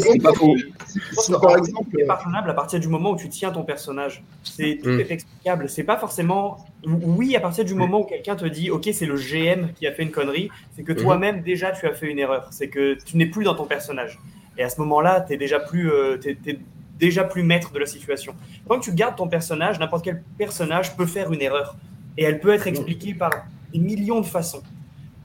C'est 0.00 0.20
pas 0.22 0.32
faux. 0.32 0.56
Si 0.88 1.30
par 1.32 1.56
exemple, 1.56 1.88
c'est 1.96 2.04
pardonnable 2.04 2.50
à 2.50 2.54
partir 2.54 2.80
du 2.80 2.88
moment 2.88 3.12
où 3.12 3.16
tu 3.16 3.28
tiens 3.28 3.50
ton 3.52 3.62
personnage. 3.62 4.24
C'est 4.42 4.80
tout 4.82 4.88
Mm. 4.90 5.00
est 5.00 5.10
explicable. 5.12 5.68
C'est 5.68 5.84
pas 5.84 5.96
forcément. 5.96 6.58
Oui, 6.84 7.36
à 7.36 7.40
partir 7.40 7.64
du 7.64 7.74
moment 7.74 8.00
où 8.00 8.04
quelqu'un 8.04 8.34
te 8.34 8.44
dit, 8.46 8.70
ok, 8.70 8.88
c'est 8.92 9.06
le 9.06 9.14
GM 9.16 9.68
qui 9.74 9.86
a 9.86 9.92
fait 9.92 10.02
une 10.02 10.10
connerie, 10.10 10.48
c'est 10.74 10.82
que 10.82 10.92
Mhm. 10.92 10.98
toi-même 10.98 11.42
déjà 11.42 11.70
tu 11.70 11.86
as 11.86 11.92
fait 11.92 12.10
une 12.10 12.18
erreur. 12.18 12.48
C'est 12.50 12.68
que 12.68 12.94
tu 13.04 13.16
n'es 13.16 13.26
plus 13.26 13.44
dans 13.44 13.54
ton 13.54 13.66
personnage. 13.66 14.18
Et 14.58 14.62
à 14.64 14.68
ce 14.68 14.80
moment-là, 14.80 15.20
tu 15.26 15.34
es 15.34 15.36
déjà 15.36 15.60
plus, 15.60 15.90
euh, 15.92 16.16
t'es- 16.16 16.34
t'es 16.34 16.58
déjà 16.98 17.22
plus 17.24 17.42
maître 17.44 17.72
de 17.72 17.78
la 17.78 17.86
situation. 17.86 18.34
Quand 18.68 18.80
tu 18.80 18.92
gardes 18.92 19.16
ton 19.16 19.28
personnage, 19.28 19.78
n'importe 19.78 20.04
quel 20.04 20.22
personnage 20.36 20.96
peut 20.96 21.06
faire 21.06 21.32
une 21.32 21.40
erreur, 21.40 21.76
et 22.18 22.24
elle 22.24 22.40
peut 22.40 22.52
être 22.52 22.66
expliquée 22.66 23.14
par 23.14 23.30
des 23.72 23.78
millions 23.78 24.20
de 24.20 24.26
façons. 24.26 24.62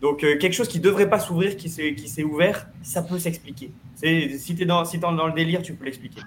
Donc 0.01 0.23
euh, 0.23 0.37
quelque 0.37 0.53
chose 0.53 0.67
qui 0.67 0.79
devrait 0.79 1.09
pas 1.09 1.19
s'ouvrir, 1.19 1.55
qui 1.57 1.69
s'est 1.69 1.95
qui 1.95 2.07
s'est 2.09 2.23
ouvert, 2.23 2.67
ça 2.83 3.01
peut 3.01 3.17
s'expliquer. 3.19 3.71
C'est- 3.95 4.37
Si 4.37 4.55
tu 4.55 4.63
es 4.63 4.65
dans, 4.65 4.83
si 4.85 4.99
t'es 4.99 5.01
dans 5.01 5.27
le 5.27 5.33
délire, 5.33 5.61
tu 5.61 5.73
peux 5.73 5.85
l'expliquer. 5.85 6.21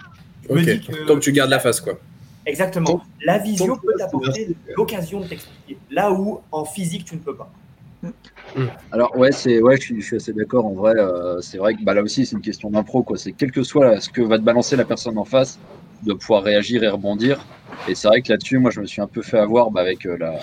Ok. 0.49 0.57
que- 0.65 1.07
Tant 1.07 1.15
que 1.17 1.21
tu 1.21 1.33
gardes 1.33 1.51
la 1.51 1.61
face, 1.61 1.81
quoi. 1.81 1.99
Exactement. 2.47 3.03
La 3.25 3.39
visio 3.39 3.67
tant 3.67 3.77
que 3.77 3.87
peut 3.87 3.93
t'apporter 3.99 4.57
l'occasion 4.77 5.21
de 5.21 5.27
t'expliquer. 5.27 5.77
Là 5.91 6.11
où 6.13 6.41
en 6.51 6.65
physique 6.65 7.05
tu 7.05 7.15
ne 7.15 7.21
peux 7.21 7.35
pas. 7.37 7.51
Alors 8.93 9.17
ouais, 9.17 9.33
c'est 9.33 9.61
ouais, 9.61 9.77
je 9.77 9.83
suis, 9.83 10.01
je 10.01 10.07
suis 10.07 10.17
assez 10.17 10.33
d'accord. 10.33 10.65
En 10.65 10.73
vrai, 10.73 10.95
euh, 10.97 11.41
c'est 11.41 11.59
vrai 11.59 11.75
que 11.75 11.83
bah, 11.83 11.95
là 11.95 12.03
aussi 12.03 12.25
c'est 12.25 12.37
une 12.37 12.43
question 12.43 12.71
d'impro 12.71 13.03
quoi. 13.03 13.19
C'est 13.19 13.33
quel 13.33 13.51
que 13.53 13.63
soit 13.63 14.01
ce 14.01 14.09
que 14.09 14.23
va 14.23 14.39
te 14.39 14.45
balancer 14.45 14.77
la 14.77 14.85
personne 14.85 15.19
en 15.19 15.25
face, 15.25 15.59
de 16.03 16.13
pouvoir 16.13 16.43
réagir 16.43 16.83
et 16.85 16.89
rebondir. 16.89 17.45
Et 17.89 17.95
c'est 17.95 18.09
vrai 18.09 18.23
que 18.23 18.33
là-dessus, 18.33 18.59
moi 18.59 18.71
je 18.71 18.81
me 18.81 18.87
suis 18.87 19.01
un 19.03 19.07
peu 19.07 19.23
fait 19.23 19.39
avoir 19.39 19.71
bah, 19.71 19.81
avec 19.83 20.07
euh, 20.07 20.17
la 20.19 20.35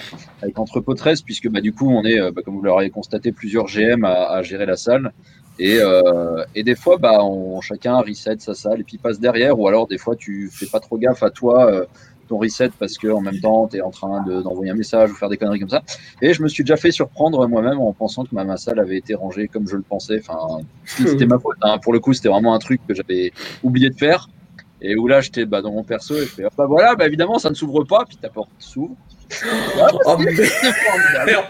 avec 0.42 0.58
Entrepôt 0.60 0.94
13 0.94 1.22
puisque 1.22 1.50
bah 1.50 1.62
du 1.62 1.74
coup 1.74 1.90
on 1.90 2.04
est, 2.04 2.20
euh, 2.20 2.32
bah, 2.32 2.42
comme 2.44 2.56
vous 2.56 2.62
l'aurez 2.62 2.90
constaté, 2.90 3.32
plusieurs 3.32 3.68
GM 3.68 4.04
à, 4.06 4.30
à 4.30 4.42
gérer 4.42 4.66
la 4.66 4.78
salle. 4.78 5.12
Et, 5.58 5.78
euh, 5.80 6.44
et 6.54 6.64
des 6.64 6.76
fois, 6.76 6.98
bah, 6.98 7.24
on, 7.24 7.62
chacun 7.62 7.98
reset 8.00 8.38
sa 8.40 8.54
salle 8.54 8.82
et 8.82 8.84
puis 8.84 8.98
passe 8.98 9.20
derrière, 9.20 9.58
ou 9.60 9.68
alors 9.68 9.88
des 9.88 9.98
fois 9.98 10.16
tu 10.16 10.50
fais 10.52 10.66
pas 10.66 10.80
trop 10.80 10.98
gaffe 10.98 11.24
à 11.24 11.30
toi, 11.30 11.72
euh, 11.72 11.86
ton 12.28 12.38
reset, 12.40 12.70
parce 12.80 12.98
que 12.98 13.08
en 13.08 13.22
même 13.22 13.40
temps 13.40 13.68
tu 13.68 13.78
es 13.78 13.82
en 13.82 13.92
train 13.92 14.24
de- 14.24 14.42
d'envoyer 14.42 14.72
un 14.72 14.76
message 14.76 15.12
ou 15.12 15.16
faire 15.16 15.30
des 15.30 15.38
conneries 15.38 15.60
comme 15.60 15.70
ça. 15.70 15.82
Et 16.22 16.34
je 16.34 16.42
me 16.44 16.48
suis 16.50 16.64
déjà 16.64 16.76
fait 16.76 16.92
surprendre 16.92 17.48
moi-même 17.48 17.80
en 17.80 17.94
pensant 17.94 18.24
que 18.26 18.34
ma, 18.36 18.44
ma 18.44 18.58
salle 18.58 18.80
avait 18.80 18.98
été 18.98 19.14
rangée 19.16 19.48
comme 19.48 19.68
je 19.68 19.76
le 19.78 19.84
pensais. 19.84 20.20
Enfin, 20.20 20.64
c'était 20.86 21.26
ma 21.26 21.40
faute. 21.40 21.58
hein. 21.62 21.78
Pour 21.82 21.94
le 21.94 22.00
coup, 22.00 22.14
c'était 22.14 22.30
vraiment 22.30 22.54
un 22.54 22.60
truc 22.60 22.82
que 22.88 22.94
j'avais 22.94 23.32
oublié 23.64 23.90
de 23.90 23.96
faire. 23.96 24.28
Et 24.88 24.96
où 24.96 25.08
là, 25.08 25.20
j'étais 25.20 25.46
bah, 25.46 25.62
dans 25.62 25.72
mon 25.72 25.84
perso 25.84 26.16
et 26.16 26.20
je 26.22 26.26
fais, 26.26 26.44
ah, 26.46 26.50
bah 26.56 26.66
voilà, 26.68 26.96
bah 26.96 27.08
évidemment, 27.08 27.40
ça 27.40 27.50
ne 27.50 27.56
s'ouvre 27.56 27.84
pas. 27.86 28.06
Puis 28.08 28.18
ta 28.18 28.30
porte 28.30 28.50
s'ouvre. 28.60 28.96
Oh, 30.06 30.18
merde. 31.26 31.46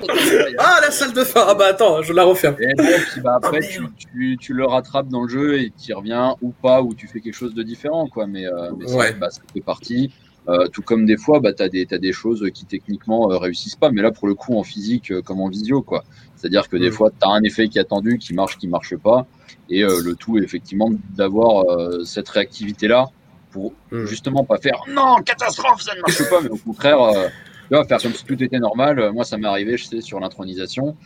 Ah, 0.57 0.80
la 0.81 0.91
salle 0.91 1.11
de 1.14 1.23
fin. 1.23 1.43
Ah 1.47 1.53
bah 1.55 1.65
attends, 1.72 2.01
je 2.01 2.14
la 2.14 2.23
referme. 2.23 2.55
Et 2.61 2.73
puis 3.11 3.22
bah, 3.22 3.33
après, 3.35 3.59
tu, 3.59 3.81
tu, 3.97 4.38
tu 4.39 4.53
le 4.53 4.65
rattrapes 4.65 5.09
dans 5.09 5.23
le 5.23 5.27
jeu 5.30 5.59
et 5.59 5.72
tu 5.77 5.91
y 5.91 5.93
reviens 5.93 6.35
ou 6.41 6.51
pas, 6.51 6.81
ou 6.81 6.93
tu 6.95 7.07
fais 7.07 7.19
quelque 7.19 7.33
chose 7.35 7.53
de 7.53 7.64
différent, 7.64 8.07
quoi. 8.07 8.27
Mais, 8.27 8.45
euh, 8.45 8.72
mais 8.77 8.89
Ouais. 8.93 9.14
que, 9.14 9.19
bah, 9.19 9.30
ça 9.30 9.41
fait 9.53 9.59
partie. 9.61 10.11
Euh, 10.47 10.67
tout 10.67 10.83
comme 10.83 11.05
des 11.05 11.17
fois, 11.17 11.39
bah, 11.41 11.51
tu 11.53 11.64
as, 11.64 11.65
as 11.65 11.97
des 11.97 12.14
choses 12.14 12.47
qui 12.53 12.65
techniquement 12.65 13.31
euh, 13.31 13.38
réussissent 13.38 13.75
pas, 13.75 13.89
mais 13.91 14.01
là, 14.01 14.11
pour 14.11 14.27
le 14.27 14.35
coup, 14.35 14.57
en 14.57 14.64
physique 14.64 15.11
euh, 15.11 15.22
comme 15.22 15.41
en 15.41 15.49
visio, 15.49 15.81
quoi. 15.81 16.03
C'est-à-dire 16.38 16.69
que 16.69 16.77
des 16.77 16.89
Mm. 16.89 16.93
fois, 16.93 17.09
tu 17.11 17.27
as 17.27 17.31
un 17.31 17.43
effet 17.43 17.67
qui 17.67 17.77
est 17.77 17.81
attendu, 17.81 18.17
qui 18.19 18.33
marche, 18.33 18.57
qui 18.57 18.67
marche 18.69 18.95
pas. 18.95 19.25
Et 19.69 19.81
le 19.81 20.14
tout, 20.14 20.38
effectivement, 20.38 20.91
d'avoir 21.17 21.65
cette 22.05 22.30
réactivité-là 22.30 23.07
pour 23.56 23.72
Mm. 23.92 24.06
justement 24.06 24.43
pas 24.43 24.58
faire 24.58 24.80
non, 24.90 25.16
catastrophe, 25.25 25.82
ça 25.82 25.95
ne 25.95 26.01
marche 26.01 26.30
pas, 26.30 26.42
mais 26.42 26.50
au 26.50 26.58
contraire, 26.58 27.00
euh, 27.01 27.27
tu 27.69 27.74
vois, 27.75 27.85
faire 27.85 28.01
comme 28.01 28.14
si 28.14 28.25
tout 28.25 28.42
était 28.43 28.59
normal. 28.59 29.00
Euh, 29.00 29.14
Moi, 29.14 29.24
ça 29.24 29.38
m'est 29.38 29.48
arrivé, 29.48 29.77
je 29.77 29.85
sais, 29.85 30.01
sur 30.01 30.19
l'intronisation, 30.19 30.98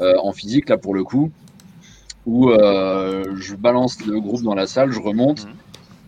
euh, 0.00 0.14
en 0.22 0.32
physique, 0.32 0.70
là, 0.70 0.78
pour 0.78 0.94
le 0.94 1.04
coup, 1.04 1.30
où 2.24 2.50
euh, 2.50 3.24
je 3.36 3.54
balance 3.54 3.98
le 4.06 4.18
groupe 4.20 4.42
dans 4.42 4.54
la 4.54 4.66
salle, 4.66 4.92
je 4.92 5.00
remonte, 5.00 5.44
Mhm. 5.46 5.52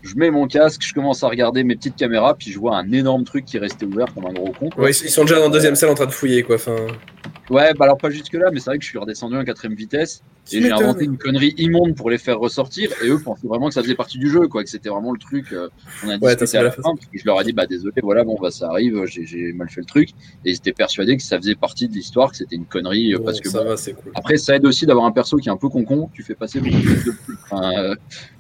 je 0.03 0.15
mets 0.17 0.31
mon 0.31 0.47
casque, 0.47 0.81
je 0.83 0.95
commence 0.95 1.23
à 1.23 1.29
regarder 1.29 1.63
mes 1.63 1.77
petites 1.77 1.97
caméras, 1.97 2.35
puis 2.35 2.51
je 2.51 2.59
vois 2.59 2.77
un 2.79 2.91
énorme 2.91 3.25
truc 3.25 3.45
qui 3.45 3.59
restait 3.59 3.85
ouvert 3.85 4.07
comme 4.15 4.25
un 4.27 4.33
gros 4.33 4.53
con. 4.59 4.71
quoi. 4.71 4.85
Ouais, 4.85 4.91
ils 4.93 5.11
sont 5.11 5.23
déjà 5.25 5.37
dans 5.37 5.45
la 5.45 5.51
deuxième 5.51 5.75
salle 5.77 5.91
en 5.91 5.95
train 5.95 6.07
de 6.07 6.11
fouiller, 6.13 6.43
quoi. 6.43 6.57
Enfin, 6.57 6.77
Ouais, 7.51 7.75
bah 7.75 7.85
alors 7.85 7.99
pas 7.99 8.09
jusque-là, 8.09 8.51
mais 8.53 8.61
c'est 8.61 8.71
vrai 8.71 8.79
que 8.79 8.85
je 8.85 8.89
suis 8.89 8.99
redescendu 8.99 9.37
en 9.37 9.45
quatrième 9.45 9.75
vitesse 9.77 10.23
et 10.51 10.61
j'ai 10.61 10.73
inventé 10.73 11.05
une 11.05 11.19
connerie 11.19 11.55
immonde 11.57 11.95
pour 11.95 12.11
les 12.11 12.19
faire 12.19 12.39
ressortir 12.41 12.91
et 13.03 13.09
eux 13.09 13.19
pensaient 13.21 13.47
vraiment 13.47 13.69
que 13.69 13.75
ça 13.75 13.83
faisait 13.83 13.95
partie 13.95 14.19
du 14.19 14.29
jeu, 14.29 14.49
quoi, 14.49 14.65
que 14.65 14.69
c'était 14.71 14.89
vraiment 14.89 15.13
le 15.13 15.19
truc. 15.19 15.53
euh, 15.53 15.69
on 16.05 16.09
a 16.09 16.19
Ouais, 16.19 16.35
discuté 16.35 16.43
à 16.43 16.47
fait 16.47 16.57
la 16.59 16.63
la 16.65 16.71
fin 16.73 16.83
parce 16.83 17.07
que 17.07 17.19
je 17.19 17.25
leur 17.25 17.41
ai 17.41 17.45
dit 17.45 17.53
bah 17.53 17.67
désolé, 17.67 17.95
voilà, 18.03 18.25
bon 18.25 18.37
bah 18.41 18.51
ça 18.51 18.69
arrive, 18.69 19.05
j'ai- 19.07 19.25
j'ai 19.25 19.53
mal 19.53 19.71
fait 19.71 19.81
le 19.81 19.87
truc 19.87 20.11
et 20.45 20.51
ils 20.51 20.55
étaient 20.57 20.73
persuadés 20.73 21.17
que 21.17 21.23
ça 21.23 21.37
faisait 21.39 21.55
partie 21.55 21.87
de 21.89 21.95
l'histoire, 21.95 22.33
que 22.33 22.37
c'était 22.39 22.57
une 22.57 22.67
connerie 22.67 23.15
euh, 23.15 23.19
bon, 23.19 23.25
parce 23.25 23.41
que 23.41 23.49
ça 23.49 23.63
bon, 23.63 23.69
va, 23.71 23.77
c'est 23.77 23.93
cool. 23.93 24.11
après 24.17 24.37
ça 24.37 24.57
aide 24.57 24.67
aussi 24.67 24.85
d'avoir 24.85 25.07
un 25.07 25.13
perso 25.13 25.37
qui 25.37 25.49
est 25.49 25.53
un 25.53 25.57
peu 25.57 25.69
concon, 25.69 26.11
tu 26.13 26.23
fais 26.25 26.35
passer 26.35 26.61
beaucoup 26.61 26.77
de. 26.77 27.13
Enfin, 27.45 27.73
euh, 27.79 27.95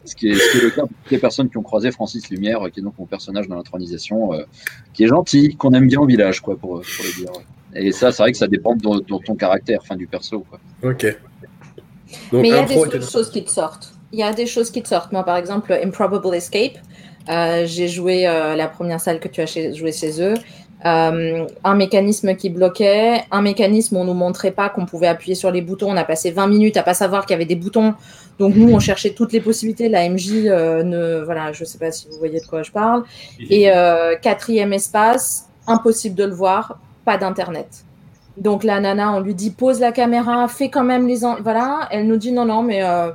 ce, 0.04 0.16
qui 0.16 0.28
est, 0.28 0.34
ce 0.34 0.50
qui 0.52 0.58
est 0.58 0.62
le 0.62 0.70
cas 0.70 0.82
pour 0.82 0.88
toutes 1.02 1.10
les 1.12 1.18
personnes 1.18 1.48
qui 1.50 1.56
ont 1.58 1.62
croisé 1.62 1.92
Francis 1.92 2.28
Lumière, 2.30 2.60
qui 2.72 2.80
est 2.80 2.82
donc 2.82 2.94
mon 2.98 3.06
personnage 3.06 3.46
dans 3.46 3.54
l'intronisation, 3.56 4.32
euh, 4.32 4.42
qui 4.92 5.04
est 5.04 5.08
gentil, 5.08 5.54
qu'on 5.56 5.72
aime 5.72 5.86
bien 5.86 6.00
au 6.00 6.06
village, 6.06 6.40
quoi, 6.40 6.56
pour, 6.56 6.80
pour 6.80 7.04
le 7.04 7.20
dire. 7.22 7.30
ouais. 7.32 7.44
Et 7.74 7.92
ça, 7.92 8.12
c'est 8.12 8.22
vrai 8.22 8.32
que 8.32 8.38
ça 8.38 8.48
dépend 8.48 8.74
de, 8.76 9.00
de 9.00 9.24
ton 9.24 9.34
caractère, 9.34 9.78
enfin 9.82 9.96
du 9.96 10.06
perso. 10.06 10.40
Quoi. 10.40 10.60
Ok. 10.82 11.06
Donc, 12.32 12.42
Mais 12.42 12.48
il 12.48 12.54
y 12.54 12.58
a 12.58 12.62
des 12.66 12.74
choses 13.12 13.30
qui 13.30 13.44
te 13.44 13.50
sortent. 13.50 13.92
Il 14.12 14.18
y 14.18 14.22
a 14.22 14.32
des 14.32 14.46
choses 14.46 14.70
qui 14.70 14.82
te 14.82 14.88
sortent. 14.88 15.12
Moi, 15.12 15.24
par 15.24 15.36
exemple, 15.36 15.72
Improbable 15.72 16.34
Escape, 16.34 16.72
euh, 17.28 17.64
j'ai 17.66 17.88
joué 17.88 18.26
euh, 18.26 18.54
la 18.56 18.68
première 18.68 19.00
salle 19.00 19.20
que 19.20 19.28
tu 19.28 19.40
as 19.40 19.46
chez- 19.46 19.72
joué 19.74 19.92
chez 19.92 20.20
eux. 20.22 20.34
Euh, 20.84 21.46
un 21.62 21.74
mécanisme 21.76 22.34
qui 22.34 22.50
bloquait, 22.50 23.22
un 23.30 23.40
mécanisme 23.40 23.96
où 23.96 24.00
on 24.00 24.04
nous 24.04 24.14
montrait 24.14 24.50
pas 24.50 24.68
qu'on 24.68 24.84
pouvait 24.84 25.06
appuyer 25.06 25.36
sur 25.36 25.50
les 25.52 25.62
boutons. 25.62 25.90
On 25.92 25.96
a 25.96 26.02
passé 26.04 26.32
20 26.32 26.48
minutes 26.48 26.76
à 26.76 26.82
pas 26.82 26.92
savoir 26.94 27.24
qu'il 27.24 27.34
y 27.34 27.36
avait 27.36 27.44
des 27.44 27.54
boutons. 27.54 27.94
Donc 28.40 28.56
nous, 28.56 28.72
on 28.74 28.80
cherchait 28.80 29.10
toutes 29.10 29.32
les 29.32 29.40
possibilités. 29.40 29.88
La 29.88 30.08
MJ, 30.08 30.32
ne, 30.46 31.22
voilà, 31.24 31.52
je 31.52 31.64
sais 31.64 31.78
pas 31.78 31.92
si 31.92 32.08
vous 32.10 32.18
voyez 32.18 32.40
de 32.40 32.46
quoi 32.46 32.64
je 32.64 32.72
parle. 32.72 33.04
Et 33.48 33.70
quatrième 34.20 34.72
espace, 34.72 35.46
impossible 35.68 36.16
de 36.16 36.24
le 36.24 36.34
voir, 36.34 36.78
pas 37.04 37.16
d'internet. 37.16 37.84
Donc 38.36 38.64
la 38.64 38.80
nana, 38.80 39.12
on 39.12 39.20
lui 39.20 39.34
dit 39.34 39.50
pose 39.50 39.80
la 39.80 39.92
caméra, 39.92 40.48
fais 40.48 40.70
quand 40.70 40.84
même 40.84 41.06
les 41.06 41.24
en... 41.24 41.36
voilà. 41.42 41.88
Elle 41.90 42.06
nous 42.06 42.16
dit 42.16 42.32
non 42.32 42.44
non 42.44 42.62
mais 42.62 42.82
euh, 42.82 43.10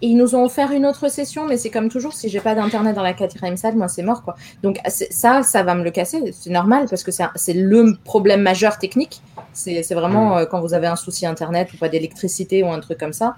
et 0.00 0.08
ils 0.08 0.16
nous 0.16 0.36
ont 0.36 0.44
offert 0.44 0.70
une 0.70 0.86
autre 0.86 1.08
session, 1.08 1.46
mais 1.46 1.56
c'est 1.56 1.70
comme 1.70 1.88
toujours 1.88 2.12
si 2.12 2.28
j'ai 2.28 2.38
pas 2.40 2.54
d'internet 2.54 2.94
dans 2.94 3.02
la 3.02 3.14
quatrième 3.14 3.56
salle, 3.56 3.74
moi 3.74 3.88
c'est 3.88 4.04
mort 4.04 4.22
quoi. 4.22 4.36
Donc 4.62 4.78
ça, 4.86 5.42
ça 5.42 5.62
va 5.64 5.74
me 5.74 5.82
le 5.82 5.90
casser, 5.90 6.32
c'est 6.32 6.50
normal 6.50 6.86
parce 6.88 7.02
que 7.02 7.10
c'est 7.10 7.54
le 7.54 7.96
problème 8.04 8.42
majeur 8.42 8.78
technique. 8.78 9.22
C'est 9.52 9.82
vraiment 9.94 10.38
euh, 10.38 10.44
quand 10.44 10.60
vous 10.60 10.72
avez 10.72 10.86
un 10.86 10.94
souci 10.94 11.26
internet 11.26 11.72
ou 11.72 11.78
pas 11.78 11.88
d'électricité 11.88 12.62
ou 12.62 12.70
un 12.70 12.78
truc 12.78 12.98
comme 12.98 13.12
ça. 13.12 13.34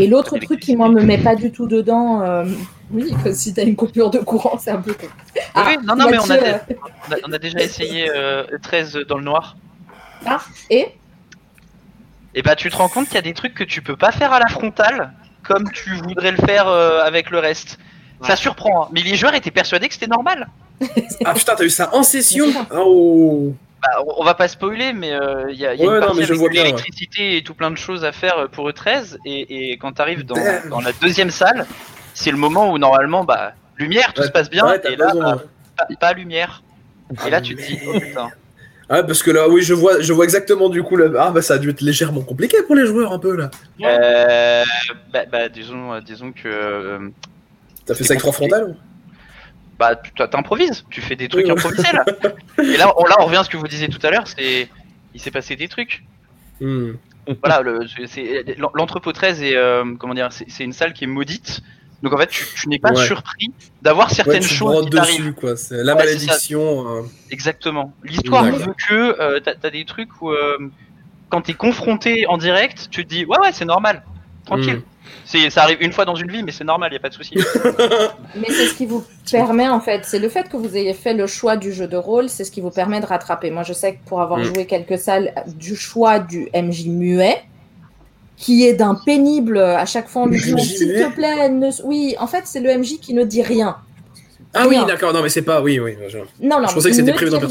Et 0.00 0.08
l'autre 0.08 0.36
truc 0.38 0.58
qui 0.58 0.74
moi 0.74 0.88
me 0.88 1.02
met 1.02 1.18
pas 1.18 1.36
du 1.36 1.52
tout 1.52 1.68
dedans, 1.68 2.22
euh, 2.22 2.44
oui, 2.90 3.14
que 3.22 3.32
si 3.32 3.54
t'as 3.54 3.62
une 3.62 3.76
coupure 3.76 4.10
de 4.10 4.18
courant, 4.18 4.58
c'est 4.58 4.72
un 4.72 4.80
peu. 4.80 4.96
Ah, 5.54 5.64
oui, 5.68 5.76
non, 5.84 5.94
non, 5.94 6.06
mais 6.10 6.18
on 6.18 6.28
a, 6.28 6.38
on 6.38 7.12
a, 7.12 7.16
on 7.28 7.32
a 7.32 7.38
déjà 7.38 7.60
essayé 7.60 8.10
euh, 8.12 8.44
13 8.62 8.98
dans 9.08 9.18
le 9.18 9.24
noir. 9.24 9.56
Ah, 10.26 10.40
et 10.70 10.88
Et 12.34 12.42
bah, 12.42 12.56
tu 12.56 12.70
te 12.70 12.76
rends 12.76 12.88
compte 12.88 13.06
qu'il 13.06 13.14
y 13.16 13.18
a 13.18 13.22
des 13.22 13.34
trucs 13.34 13.54
que 13.54 13.64
tu 13.64 13.82
peux 13.82 13.96
pas 13.96 14.12
faire 14.12 14.32
à 14.32 14.38
la 14.38 14.48
frontale 14.48 15.12
comme 15.42 15.70
tu 15.72 15.94
voudrais 15.94 16.30
le 16.32 16.36
faire 16.38 16.68
euh, 16.68 17.00
avec 17.02 17.30
le 17.30 17.38
reste. 17.38 17.78
Ça 18.22 18.36
surprend, 18.36 18.84
hein. 18.84 18.88
mais 18.92 19.00
les 19.02 19.16
joueurs 19.16 19.34
étaient 19.34 19.50
persuadés 19.50 19.88
que 19.88 19.94
c'était 19.94 20.06
normal. 20.06 20.48
Ah 21.24 21.34
putain, 21.34 21.54
t'as 21.56 21.64
eu 21.64 21.70
ça 21.70 21.94
en 21.94 22.02
session. 22.02 22.46
Oh 22.74 23.52
Bah, 23.82 24.02
on- 24.16 24.24
va 24.24 24.34
pas 24.34 24.48
spoiler, 24.48 24.92
mais 24.92 25.12
euh, 25.12 25.50
il 25.50 25.58
y 25.58 25.66
a, 25.66 25.74
il 25.74 25.80
y 25.80 25.84
a 25.84 25.88
Ouais, 25.88 25.94
une 25.96 26.00
partie 26.00 26.22
avec 26.22 26.40
ouais. 26.40 26.48
l'électricité 26.50 27.36
et 27.36 27.42
tout 27.42 27.54
plein 27.54 27.70
de 27.70 27.76
choses 27.76 28.04
à 28.04 28.12
faire 28.12 28.48
pour 28.50 28.68
E13. 28.68 29.16
Et, 29.24 29.72
et 29.72 29.78
quand 29.78 29.92
t'arrives 29.92 30.24
dans, 30.24 30.36
la 30.36 30.92
deuxième 31.00 31.30
salle, 31.30 31.66
c'est 32.14 32.30
le 32.30 32.36
moment 32.38 32.70
où 32.72 32.78
normalement, 32.78 33.24
bah, 33.24 33.52
lumière, 33.76 34.12
tout 34.14 34.20
Ouais, 34.22 34.26
se 34.26 34.32
passe 34.32 34.48
bien, 34.50 34.72
et 34.72 34.96
là, 34.96 35.06
raison, 35.08 35.20
bah, 35.22 35.36
ouais. 35.36 35.42
pas, 35.76 35.86
pas 36.00 36.12
lumière. 36.12 36.62
Et 37.26 37.30
là, 37.30 37.40
tu 37.40 37.56
te 37.56 37.62
dis, 37.62 37.78
oh 37.86 37.98
putain. 37.98 38.30
Ah, 38.92 39.04
parce 39.04 39.22
que 39.22 39.30
là, 39.30 39.48
oui, 39.48 39.62
je 39.62 39.72
vois, 39.72 40.00
je 40.00 40.12
vois 40.12 40.24
exactement 40.24 40.68
du 40.68 40.82
coup. 40.82 40.96
Là... 40.96 41.06
Ah, 41.16 41.30
bah 41.30 41.42
ça 41.42 41.54
a 41.54 41.58
dû 41.58 41.70
être 41.70 41.80
légèrement 41.80 42.22
compliqué 42.22 42.56
pour 42.66 42.74
les 42.74 42.86
joueurs 42.86 43.12
un 43.12 43.20
peu 43.20 43.36
là. 43.36 43.50
Euh, 43.82 44.64
bah, 45.12 45.20
bah, 45.30 45.48
disons, 45.48 45.92
euh, 45.94 46.00
disons 46.00 46.32
que. 46.32 46.48
euh, 46.48 47.08
T'as 47.86 47.94
fait 47.94 48.02
ça 48.02 48.12
avec 48.12 48.20
trois 48.20 48.32
frontales 48.32 48.76
bah, 49.78 49.94
t'improvises, 50.30 50.84
tu 50.90 51.00
fais 51.00 51.16
des 51.16 51.28
trucs 51.28 51.46
Oui, 51.46 51.52
ouais. 51.52 51.58
improvisés 51.58 51.88
là. 51.92 52.04
Et 52.62 52.76
là, 52.76 52.92
on, 52.98 53.04
là, 53.06 53.14
on 53.20 53.24
revient 53.24 53.38
à 53.38 53.44
ce 53.44 53.48
que 53.48 53.56
vous 53.56 53.66
disiez 53.66 53.88
tout 53.88 54.04
à 54.06 54.10
l'heure, 54.10 54.26
c'est. 54.26 54.68
Il 55.14 55.20
s'est 55.20 55.30
passé 55.30 55.56
des 55.56 55.68
trucs. 55.68 56.04
Hmm. 56.60 56.92
voilà, 57.42 57.62
le- 57.62 57.80
l'entrepôt 58.74 59.12
13 59.12 59.42
est, 59.42 59.56
euh, 59.56 59.84
comment 59.98 60.12
dire, 60.14 60.32
c'est 60.32 60.44
c'est 60.50 60.64
une 60.64 60.72
salle 60.74 60.92
qui 60.92 61.04
est 61.04 61.06
maudite. 61.06 61.60
Donc 62.02 62.14
en 62.14 62.16
fait, 62.18 62.28
tu, 62.28 62.44
tu 62.56 62.68
n'es 62.68 62.78
pas 62.78 62.92
Ouais. 62.92 63.04
surpris 63.06 63.52
d'avoir 63.82 64.08
Ouais, 64.08 64.14
certaines 64.14 64.42
tu 64.42 64.54
choses 64.54 64.84
qui 64.84 64.90
t'arrivent. 64.90 65.18
dessus 65.20 65.32
quoi. 65.34 65.54
La 65.70 65.94
Ouais, 65.94 65.98
malédiction. 66.04 66.88
euh. 66.88 67.02
Exactement. 67.30 67.92
L'histoire 68.04 68.44
veut 68.44 68.74
que 68.88 69.20
euh, 69.20 69.40
t'as 69.40 69.52
as 69.62 69.70
des 69.70 69.84
trucs 69.84 70.22
où 70.22 70.30
euh, 70.30 70.56
quand 71.28 71.42
t'es 71.42 71.52
confronté 71.54 72.26
en 72.26 72.38
direct, 72.38 72.88
tu 72.90 73.04
te 73.04 73.08
dis 73.08 73.24
ouais 73.26 73.38
ouais 73.40 73.50
c'est 73.52 73.64
normal, 73.66 74.02
tranquille. 74.46 74.76
Mm. 74.76 74.82
C'est 75.26 75.50
ça 75.50 75.62
arrive 75.62 75.78
une 75.82 75.92
fois 75.92 76.04
dans 76.04 76.14
une 76.16 76.30
vie, 76.30 76.42
mais 76.42 76.50
c'est 76.52 76.64
normal, 76.64 76.92
y 76.92 76.96
a 76.96 77.00
pas 77.00 77.08
de 77.08 77.14
souci. 77.14 77.34
Mais 78.34 78.48
c'est 78.48 78.66
ce 78.66 78.74
qui 78.74 78.86
vous 78.86 79.04
permet, 79.30 79.68
en 79.68 79.80
fait, 79.80 80.04
c'est 80.04 80.18
le 80.18 80.28
fait 80.28 80.48
que 80.48 80.56
vous 80.56 80.76
ayez 80.76 80.94
fait 80.94 81.14
le 81.14 81.26
choix 81.26 81.56
du 81.56 81.72
jeu 81.72 81.86
de 81.86 81.96
rôle, 81.96 82.28
c'est 82.28 82.44
ce 82.44 82.50
qui 82.50 82.60
vous 82.60 82.70
permet 82.70 83.00
de 83.00 83.06
rattraper. 83.06 83.50
Moi, 83.50 83.62
je 83.62 83.72
sais 83.72 83.94
que 83.94 83.98
pour 84.06 84.20
avoir 84.22 84.40
Mm. 84.40 84.44
joué 84.44 84.66
quelques 84.66 84.98
salles 84.98 85.32
du 85.46 85.76
choix 85.76 86.18
du 86.18 86.48
MJ 86.54 86.86
muet, 86.88 87.42
qui 88.40 88.66
est 88.66 88.72
d'un 88.72 88.94
pénible, 88.94 89.58
à 89.58 89.84
chaque 89.84 90.08
fois 90.08 90.22
on 90.22 90.26
lui 90.26 90.40
dit, 90.40 90.64
s'il 90.64 90.88
te 90.94 91.14
plaît, 91.14 91.48
ne... 91.50 91.70
oui, 91.84 92.16
en 92.18 92.26
fait, 92.26 92.42
c'est 92.46 92.60
le 92.60 92.76
MJ 92.76 92.98
qui 92.98 93.12
ne 93.14 93.22
dit 93.22 93.42
rien. 93.42 93.76
Ah 94.54 94.66
oui, 94.66 94.76
d'accord. 94.86 95.12
Non, 95.12 95.22
mais 95.22 95.28
c'est 95.28 95.42
pas. 95.42 95.60
Oui, 95.62 95.78
oui. 95.78 95.96
je- 96.08 96.18
Non, 96.40 96.60
non, 96.60 96.66
Je 96.68 96.74
pensais 96.74 96.88
que 96.90 96.96
c'était 96.96 97.12
prévu 97.12 97.30
dans 97.30 97.38
le. 97.40 97.46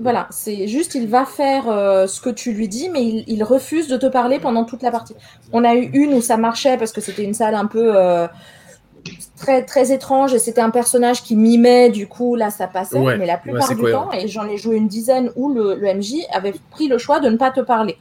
Voilà, 0.00 0.26
c'est 0.30 0.66
juste, 0.66 0.94
il 0.96 1.06
va 1.06 1.24
faire 1.24 1.68
euh, 1.68 2.06
ce 2.06 2.20
que 2.20 2.30
tu 2.30 2.52
lui 2.52 2.66
dis, 2.68 2.88
mais 2.92 3.02
il, 3.04 3.24
il 3.28 3.44
refuse 3.44 3.86
de 3.88 3.96
te 3.96 4.06
parler 4.06 4.38
pendant 4.40 4.64
toute 4.64 4.82
la 4.82 4.90
partie. 4.90 5.14
On 5.52 5.64
a 5.64 5.74
eu 5.74 5.90
une 5.92 6.12
où 6.14 6.20
ça 6.20 6.36
marchait 6.36 6.76
parce 6.76 6.92
que 6.92 7.00
c'était 7.00 7.22
une 7.22 7.34
salle 7.34 7.54
un 7.54 7.66
peu 7.66 7.92
euh, 7.94 8.26
très, 9.36 9.64
très 9.64 9.92
étrange 9.92 10.34
et 10.34 10.38
c'était 10.38 10.60
un 10.60 10.70
personnage 10.70 11.22
qui 11.22 11.36
mimait, 11.36 11.90
du 11.90 12.08
coup, 12.08 12.34
là, 12.36 12.50
ça 12.50 12.66
passait. 12.66 12.98
Ouais, 12.98 13.16
mais 13.16 13.26
la 13.26 13.36
plupart 13.36 13.68
du 13.68 13.76
cohérent. 13.76 14.06
temps, 14.06 14.12
et 14.12 14.26
j'en 14.28 14.48
ai 14.48 14.56
joué 14.56 14.76
une 14.76 14.88
dizaine 14.88 15.30
où 15.36 15.52
le, 15.52 15.74
le 15.76 15.94
MJ 15.94 16.14
avait 16.32 16.54
pris 16.70 16.88
le 16.88 16.98
choix 16.98 17.20
de 17.20 17.28
ne 17.28 17.36
pas 17.36 17.50
te 17.50 17.60
parler. 17.60 17.96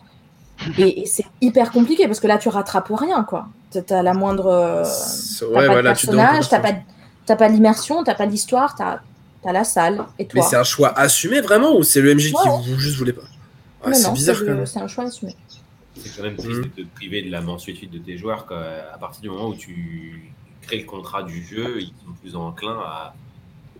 Et, 0.77 1.01
et 1.01 1.05
c'est 1.05 1.25
hyper 1.41 1.71
compliqué 1.71 2.07
parce 2.07 2.19
que 2.19 2.27
là, 2.27 2.37
tu 2.37 2.49
rattrapes 2.49 2.91
rien, 2.93 3.23
quoi. 3.23 3.47
T'as- 3.71 3.81
T'as 3.81 4.03
la 4.03 4.13
moindre. 4.13 4.47
euh, 4.47 4.83
T'as 4.83 5.45
Ouais, 5.47 5.53
pas 5.53 5.65
voilà, 5.67 5.81
de 5.81 5.87
personnage, 5.87 6.49
t'as 6.49 6.59
pas, 6.59 6.73
t'as 7.25 7.35
pas 7.35 7.47
l'immersion, 7.47 8.03
t'as 8.03 8.15
pas 8.15 8.25
l'histoire, 8.25 8.75
t'as 8.75 8.99
as 9.43 9.51
la 9.53 9.63
salle 9.63 10.03
et 10.19 10.23
Mais 10.23 10.25
toi. 10.25 10.43
c'est 10.43 10.55
un 10.55 10.63
choix 10.63 10.89
assumé 10.97 11.41
vraiment 11.41 11.75
ou 11.75 11.81
c'est 11.83 11.99
le 12.01 12.13
MJ 12.13 12.31
qui 12.31 12.47
vous 12.69 12.77
juste 12.79 12.97
voulait 12.97 13.11
pas 13.13 13.21
Ah, 13.83 13.91
C'est 13.93 14.13
bizarre 14.13 14.35
quand 14.39 14.45
même. 14.53 14.65
c'est 14.67 14.79
un 14.79 14.87
choix 14.87 15.05
assumé. 15.05 15.35
C'est 15.97 16.15
quand 16.15 16.23
même 16.23 16.35
triste 16.37 16.59
Mhm. 16.59 16.63
de 16.77 16.83
te 16.83 16.87
priver 16.95 17.21
de 17.23 17.31
la 17.31 17.41
mansuétude 17.41 17.89
de 17.89 17.97
tes 17.97 18.17
joueurs 18.17 18.45
quoi. 18.45 18.61
à 18.93 18.97
partir 18.99 19.21
du 19.21 19.29
moment 19.29 19.47
où 19.47 19.55
tu 19.55 20.31
crées 20.61 20.77
le 20.77 20.85
contrat 20.85 21.23
du 21.23 21.43
jeu, 21.43 21.77
ils 21.81 21.87
sont 21.87 22.13
plus 22.21 22.35
enclins 22.35 22.79
à, 22.85 23.13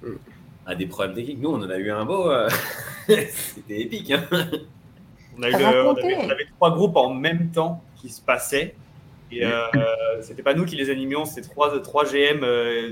Mhm. 0.01 0.17
à 0.65 0.73
des 0.75 0.87
problèmes 0.87 1.13
techniques. 1.15 1.39
Nous, 1.41 1.49
on 1.49 1.61
en 1.61 1.69
a 1.69 1.77
eu 1.77 1.91
un 1.91 2.05
beau. 2.05 2.27
euh, 2.31 2.49
C'était 3.07 3.81
épique. 3.81 4.11
Hein 4.11 4.23
On, 5.37 5.43
a 5.43 5.49
eu 5.49 5.51
le- 5.53 5.57
on, 5.65 5.87
Racontez. 5.89 6.13
avait, 6.15 6.25
on 6.25 6.29
avait 6.29 6.47
trois 6.57 6.71
groupes 6.73 6.95
en 6.97 7.13
même 7.13 7.49
temps 7.51 7.81
qui 7.95 8.09
se 8.09 8.21
passaient. 8.21 8.75
Et 9.31 9.45
euh, 9.45 9.63
c'était 10.21 10.43
pas 10.43 10.53
nous 10.53 10.65
qui 10.65 10.75
les 10.75 10.89
animions, 10.89 11.23
c'était 11.25 11.47
trois, 11.47 11.79
trois 11.81 12.03
GM 12.05 12.43
euh, 12.43 12.91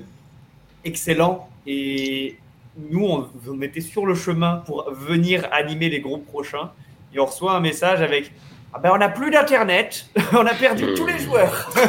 excellents. 0.85 1.49
Et 1.67 2.37
nous, 2.77 3.05
on, 3.05 3.27
on 3.47 3.61
était 3.61 3.81
sur 3.81 4.05
le 4.05 4.15
chemin 4.15 4.63
pour 4.65 4.89
venir 4.91 5.47
animer 5.51 5.89
les 5.89 5.99
groupes 5.99 6.25
prochains. 6.25 6.71
Et 7.13 7.19
on 7.19 7.25
reçoit 7.25 7.53
un 7.53 7.59
message 7.59 8.01
avec 8.01 8.31
Ah 8.73 8.79
ben, 8.79 8.91
on 8.93 8.97
n'a 8.99 9.09
plus 9.09 9.31
d'internet, 9.31 10.05
on 10.31 10.45
a 10.45 10.53
perdu 10.53 10.93
tous 10.95 11.07
les 11.07 11.19
joueurs. 11.19 11.69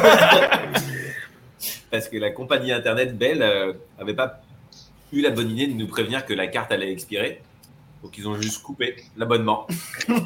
Parce 1.91 2.07
que 2.09 2.17
la 2.17 2.31
compagnie 2.31 2.71
internet 2.71 3.17
Bell 3.17 3.41
euh, 3.41 3.73
avait 3.99 4.13
pas 4.13 4.41
eu 5.13 5.21
la 5.21 5.29
bonne 5.29 5.49
idée 5.51 5.67
de 5.67 5.73
nous 5.77 5.87
prévenir 5.87 6.25
que 6.25 6.33
la 6.33 6.47
carte 6.47 6.71
allait 6.71 6.91
expirer. 6.91 7.41
Donc 8.03 8.17
ils 8.17 8.27
ont 8.27 8.39
juste 8.41 8.61
coupé 8.63 8.95
l'abonnement. 9.17 9.67
Plutôt 10.07 10.23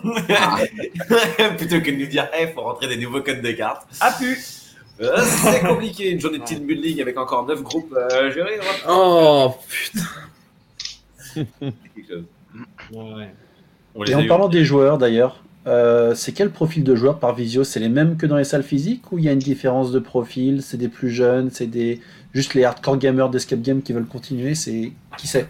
que 1.81 1.91
de 1.91 1.97
nous 1.97 2.05
dire, 2.07 2.27
il 2.39 2.47
faut 2.53 2.61
rentrer 2.61 2.87
des 2.87 2.97
nouveaux 2.97 3.21
codes 3.21 3.41
de 3.41 3.51
carte. 3.51 3.85
Ah 3.99 4.13
pu 4.17 4.37
Euh, 5.01 5.21
c'est 5.23 5.59
compliqué, 5.61 6.11
une 6.11 6.21
journée 6.21 6.39
de 6.39 6.43
team 6.45 6.65
building 6.65 7.01
avec 7.01 7.17
encore 7.17 7.45
9 7.45 7.61
groupes 7.63 7.93
euh, 7.93 8.31
gérés. 8.31 8.59
Oh 8.87 9.53
putain. 9.67 10.05
On 13.93 14.03
Et 14.05 14.13
a 14.13 14.17
en 14.17 14.21
eu. 14.21 14.27
parlant 14.27 14.47
des 14.49 14.63
joueurs 14.63 14.97
d'ailleurs, 14.97 15.43
euh, 15.67 16.15
c'est 16.15 16.31
quel 16.31 16.51
profil 16.51 16.83
de 16.83 16.95
joueurs 16.95 17.19
par 17.19 17.35
visio? 17.35 17.63
C'est 17.63 17.79
les 17.79 17.89
mêmes 17.89 18.17
que 18.17 18.25
dans 18.25 18.37
les 18.37 18.43
salles 18.43 18.63
physiques 18.63 19.11
ou 19.11 19.19
il 19.19 19.25
y 19.25 19.29
a 19.29 19.31
une 19.33 19.39
différence 19.39 19.91
de 19.91 19.99
profil? 19.99 20.61
C'est 20.61 20.77
des 20.77 20.89
plus 20.89 21.09
jeunes 21.09 21.49
C'est 21.51 21.67
des 21.67 22.01
juste 22.33 22.53
les 22.53 22.63
hardcore 22.63 22.97
gamers 22.97 23.29
d'escape 23.29 23.61
game 23.61 23.81
qui 23.81 23.93
veulent 23.93 24.05
continuer 24.07 24.55
C'est 24.55 24.91
qui 25.17 25.27
c'est 25.27 25.47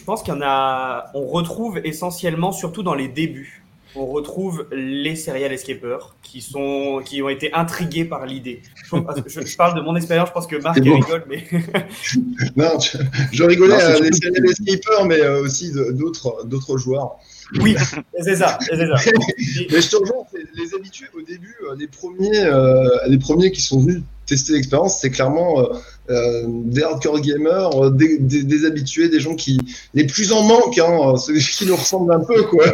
Je 0.00 0.04
pense 0.04 0.22
qu'il 0.22 0.32
y 0.32 0.36
en 0.36 0.40
a. 0.42 1.10
On 1.14 1.26
retrouve 1.26 1.78
essentiellement, 1.84 2.52
surtout 2.52 2.82
dans 2.82 2.94
les 2.94 3.06
débuts, 3.08 3.62
on 3.94 4.06
retrouve 4.06 4.66
les 4.72 5.14
serial 5.14 5.52
escapers 5.52 6.14
qui 6.22 6.40
sont, 6.40 7.02
qui 7.04 7.22
ont 7.22 7.28
été 7.28 7.52
intrigués 7.52 8.06
par 8.06 8.24
l'idée. 8.24 8.62
Je, 8.90 8.96
je- 9.26 9.46
je 9.46 9.56
parle 9.56 9.74
de 9.76 9.82
mon 9.82 9.94
expérience. 9.96 10.28
Je 10.28 10.32
pense 10.32 10.46
que 10.46 10.56
Marc 10.56 10.80
bon. 10.80 10.94
rigole, 11.00 11.24
mais 11.28 11.44
Non, 12.56 12.78
je, 12.80 12.96
je 13.32 13.44
rigolais 13.44 13.74
Non, 13.76 14.00
les 14.00 14.12
serial 14.12 14.46
escapers, 14.46 15.04
mais 15.04 15.20
euh, 15.20 15.42
aussi 15.42 15.72
d'autres 15.92 16.44
d'autres 16.46 16.78
joueurs. 16.78 17.16
oui, 17.60 17.74
c'est 18.20 18.36
ça, 18.36 18.58
c'est 18.62 18.76
ça. 18.76 18.94
Mais 19.72 19.80
je 19.80 19.90
te 19.90 19.96
rejoins, 19.96 20.24
c'est 20.32 20.44
les 20.54 20.72
habitués 20.74 21.08
au 21.18 21.22
début, 21.22 21.56
euh, 21.68 21.74
les 21.76 21.88
premiers, 21.88 22.44
euh, 22.44 22.88
les 23.08 23.18
premiers 23.18 23.50
qui 23.50 23.60
sont 23.60 23.80
venus 23.80 24.02
tester 24.30 24.54
l'expérience, 24.54 24.98
c'est 25.00 25.10
clairement 25.10 25.60
euh, 25.60 25.64
euh, 26.08 26.44
des 26.46 26.82
hardcore 26.82 27.20
gamers, 27.20 27.70
euh, 27.74 27.90
des, 27.90 28.18
des, 28.18 28.42
des 28.44 28.64
habitués, 28.64 29.08
des 29.10 29.20
gens 29.20 29.34
qui 29.34 29.58
les 29.92 30.06
plus 30.06 30.32
en 30.32 30.42
manque, 30.42 30.78
hein, 30.78 31.16
ceux 31.16 31.34
qui 31.34 31.66
nous 31.66 31.76
ressemblent 31.76 32.12
un 32.12 32.24
peu, 32.24 32.42
quoi. 32.44 32.64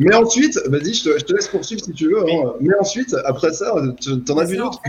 Mais 0.00 0.12
ensuite, 0.14 0.58
vas-y, 0.66 0.92
je 0.94 1.04
te, 1.04 1.18
je 1.20 1.24
te 1.24 1.32
laisse 1.32 1.46
poursuivre 1.46 1.80
si 1.84 1.92
tu 1.92 2.08
veux. 2.08 2.18
hein. 2.28 2.54
Mais 2.60 2.74
ensuite, 2.80 3.14
après 3.24 3.52
ça, 3.52 3.72
tu- 4.00 4.20
t'en 4.22 4.38
as 4.38 4.44
vu 4.44 4.56
d'autres 4.56 4.80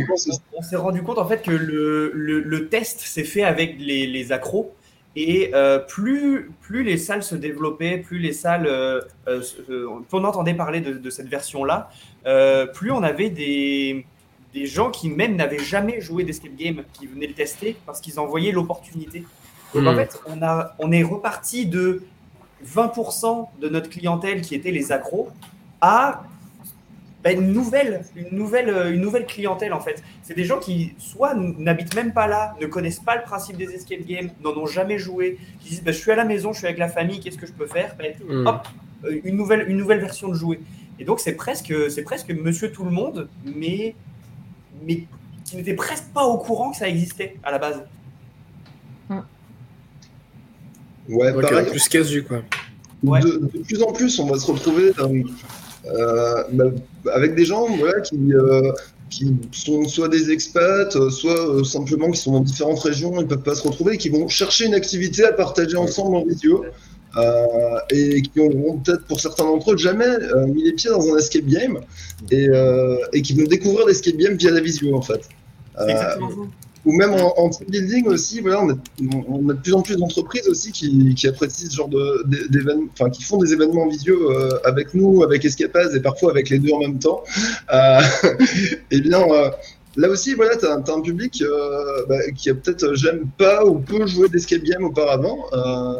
on 0.57 0.61
s'est 0.63 0.75
rendu 0.77 1.03
compte 1.03 1.19
en 1.19 1.27
fait 1.27 1.43
que 1.43 1.51
le, 1.51 2.11
le, 2.13 2.39
le 2.39 2.69
test 2.69 3.01
s'est 3.01 3.23
fait 3.23 3.43
avec 3.43 3.75
les, 3.79 4.07
les 4.07 4.31
accros. 4.31 4.73
Et 5.17 5.51
euh, 5.53 5.79
plus, 5.79 6.51
plus 6.61 6.83
les 6.83 6.97
salles 6.97 7.23
se 7.23 7.35
développaient, 7.35 7.99
plus 7.99 8.19
les 8.19 8.33
salles, 8.33 8.67
euh, 8.67 8.99
euh, 9.29 9.41
euh, 9.69 9.85
plus 10.09 10.17
on 10.17 10.23
entendait 10.25 10.55
parler 10.55 10.81
de, 10.81 10.91
de 10.93 11.09
cette 11.09 11.29
version-là, 11.29 11.89
plus 12.73 12.91
on 12.91 13.03
avait 13.03 13.29
des, 13.29 14.05
des 14.55 14.65
gens 14.65 14.89
qui 14.89 15.09
même 15.09 15.35
n'avaient 15.35 15.59
jamais 15.59 16.01
joué 16.01 16.23
d'escape 16.23 16.55
game 16.55 16.81
qui 16.93 17.05
venaient 17.05 17.27
le 17.27 17.33
tester 17.33 17.75
parce 17.85 17.99
qu'ils 18.01 18.19
en 18.19 18.25
voyaient 18.25 18.51
l'opportunité. 18.53 19.23
Donc 19.73 19.85
en 19.85 19.91
Hmm. 19.93 19.97
fait, 19.97 20.19
on, 20.27 20.41
a, 20.41 20.73
on 20.79 20.91
est 20.91 21.03
reparti 21.03 21.65
de 21.67 22.01
20% 22.65 23.47
de 23.61 23.69
notre 23.69 23.89
clientèle 23.89 24.41
qui 24.41 24.55
était 24.55 24.71
les 24.71 24.91
accros 24.91 25.29
à 25.81 26.23
bah, 27.23 27.31
une 27.33 27.51
nouvelle, 27.51 28.05
une 28.15 28.37
nouvelle, 28.37 28.93
une 28.93 29.01
nouvelle 29.01 29.25
clientèle 29.25 29.73
en 29.73 29.79
fait. 29.81 30.01
C'est 30.23 30.35
des 30.35 30.45
gens 30.45 30.59
qui 30.59 30.93
soit 30.99 31.33
n'habitent 31.35 31.93
même 31.95 32.13
pas 32.13 32.27
là, 32.27 32.55
ne 32.61 32.67
connaissent 32.67 32.99
pas 32.99 33.15
le 33.17 33.23
principe 33.23 33.57
des 33.57 33.73
escape 33.75 34.05
games, 34.05 34.29
n'en 34.43 34.51
ont 34.51 34.67
jamais 34.67 34.97
joué, 34.99 35.37
qui 35.59 35.69
disent 35.69 35.83
bah, 35.83 35.91
je 35.91 35.97
suis 35.97 36.11
à 36.11 36.15
la 36.15 36.23
maison, 36.25 36.53
je 36.53 36.59
suis 36.59 36.67
avec 36.67 36.77
la 36.79 36.87
famille, 36.87 37.19
qu'est-ce 37.19 37.37
que 37.37 37.47
je 37.47 37.53
peux 37.53 37.67
faire? 37.67 37.95
Bah, 37.97 38.05
Hmm. 38.29 38.47
Hop, 38.47 38.67
euh, 39.05 39.19
une 39.23 39.35
nouvelle, 39.35 39.69
une 39.69 39.77
nouvelle 39.77 39.99
version 39.99 40.29
de 40.29 40.33
jouer. 40.35 40.59
Et 40.99 41.03
donc 41.03 41.19
c'est 41.19 41.33
presque, 41.35 41.73
c'est 41.89 42.03
presque 42.03 42.29
Monsieur 42.31 42.71
Tout 42.71 42.85
le 42.85 42.91
Monde, 42.91 43.27
mais, 43.43 43.95
mais 44.83 45.05
qui 45.43 45.57
n'était 45.57 45.73
presque 45.73 46.05
pas 46.13 46.23
au 46.23 46.37
courant 46.37 46.71
que 46.71 46.77
ça 46.77 46.89
existait 46.89 47.37
à 47.43 47.51
la 47.51 47.59
base. 47.59 47.83
Ouais, 51.07 51.31
pareil. 51.39 51.69
plus 51.69 51.87
casu 51.87 52.23
quoi. 52.23 52.41
Ouais. 53.03 53.19
De, 53.19 53.49
de 53.53 53.63
plus 53.63 53.83
en 53.83 53.91
plus, 53.91 54.17
on 54.17 54.25
va 54.25 54.39
se 54.39 54.51
retrouver 54.51 54.91
euh, 54.97 55.23
euh, 55.87 56.43
bah, 56.51 56.65
avec 57.13 57.35
des 57.35 57.45
gens 57.45 57.67
voilà, 57.77 58.01
qui, 58.01 58.33
euh, 58.33 58.71
qui 59.11 59.37
sont 59.51 59.87
soit 59.87 60.09
des 60.09 60.31
expats, 60.31 60.97
soit 61.11 61.49
euh, 61.49 61.63
simplement 61.63 62.09
qui 62.09 62.19
sont 62.19 62.31
dans 62.31 62.39
différentes 62.39 62.79
régions, 62.79 63.13
ils 63.17 63.23
ne 63.23 63.27
peuvent 63.27 63.43
pas 63.43 63.53
se 63.53 63.67
retrouver, 63.67 63.95
et 63.95 63.97
qui 63.97 64.09
vont 64.09 64.27
chercher 64.27 64.65
une 64.65 64.73
activité 64.73 65.23
à 65.23 65.33
partager 65.33 65.77
ensemble 65.77 66.15
en 66.15 66.25
vidéo. 66.25 66.65
Euh, 67.17 67.77
et 67.91 68.21
qui 68.21 68.39
auront 68.39 68.77
peut-être 68.77 69.05
pour 69.05 69.19
certains 69.19 69.45
d'entre 69.45 69.73
eux 69.73 69.77
jamais 69.77 70.05
euh, 70.05 70.47
mis 70.47 70.63
les 70.63 70.73
pieds 70.73 70.89
dans 70.89 71.13
un 71.13 71.17
escape 71.17 71.45
game 71.45 71.79
et, 72.29 72.49
euh, 72.49 72.97
et 73.13 73.21
qui 73.21 73.33
vont 73.33 73.45
découvrir 73.45 73.85
l'escape 73.87 74.17
game 74.17 74.35
via 74.35 74.51
la 74.51 74.61
visio 74.61 74.95
en 74.95 75.01
fait. 75.01 75.27
Ou 76.85 76.91
même 76.91 77.13
en, 77.13 77.33
en 77.39 77.49
team 77.49 77.65
building 77.67 78.05
aussi, 78.07 78.41
voilà, 78.41 78.61
on, 78.63 78.69
a, 78.69 78.75
on 79.27 79.49
a 79.49 79.53
de 79.53 79.59
plus 79.59 79.73
en 79.73 79.81
plus 79.81 79.95
d'entreprises 79.95 80.47
aussi 80.47 80.71
qui, 80.71 81.15
qui 81.15 81.27
apprécient 81.27 81.67
ce 81.67 81.75
genre 81.75 81.89
d'événements, 82.49 82.83
enfin 82.93 83.09
qui 83.09 83.23
font 83.23 83.37
des 83.37 83.53
événements 83.53 83.85
en 83.85 83.87
visio 83.87 84.31
avec 84.63 84.93
nous, 84.93 85.23
avec 85.23 85.43
Escapaz 85.43 85.95
et 85.95 85.99
parfois 85.99 86.29
avec 86.29 86.49
les 86.51 86.59
deux 86.59 86.71
en 86.73 86.79
même 86.79 86.99
temps. 86.99 87.23
Et 88.91 89.01
bien 89.01 89.23
euh, 89.31 89.49
là 89.95 90.09
aussi, 90.09 90.33
voilà, 90.33 90.55
tu 90.57 90.65
as, 90.65 90.73
un 90.73 91.01
public 91.01 91.41
euh, 91.41 92.05
bah, 92.07 92.19
qui 92.35 92.49
a 92.49 92.55
peut-être 92.55 92.93
j'aime 92.95 93.27
pas 93.37 93.65
ou 93.65 93.79
peu 93.79 94.05
joué 94.07 94.29
d'escape 94.29 94.63
game 94.63 94.83
auparavant. 94.83 95.45
euh, 95.53 95.93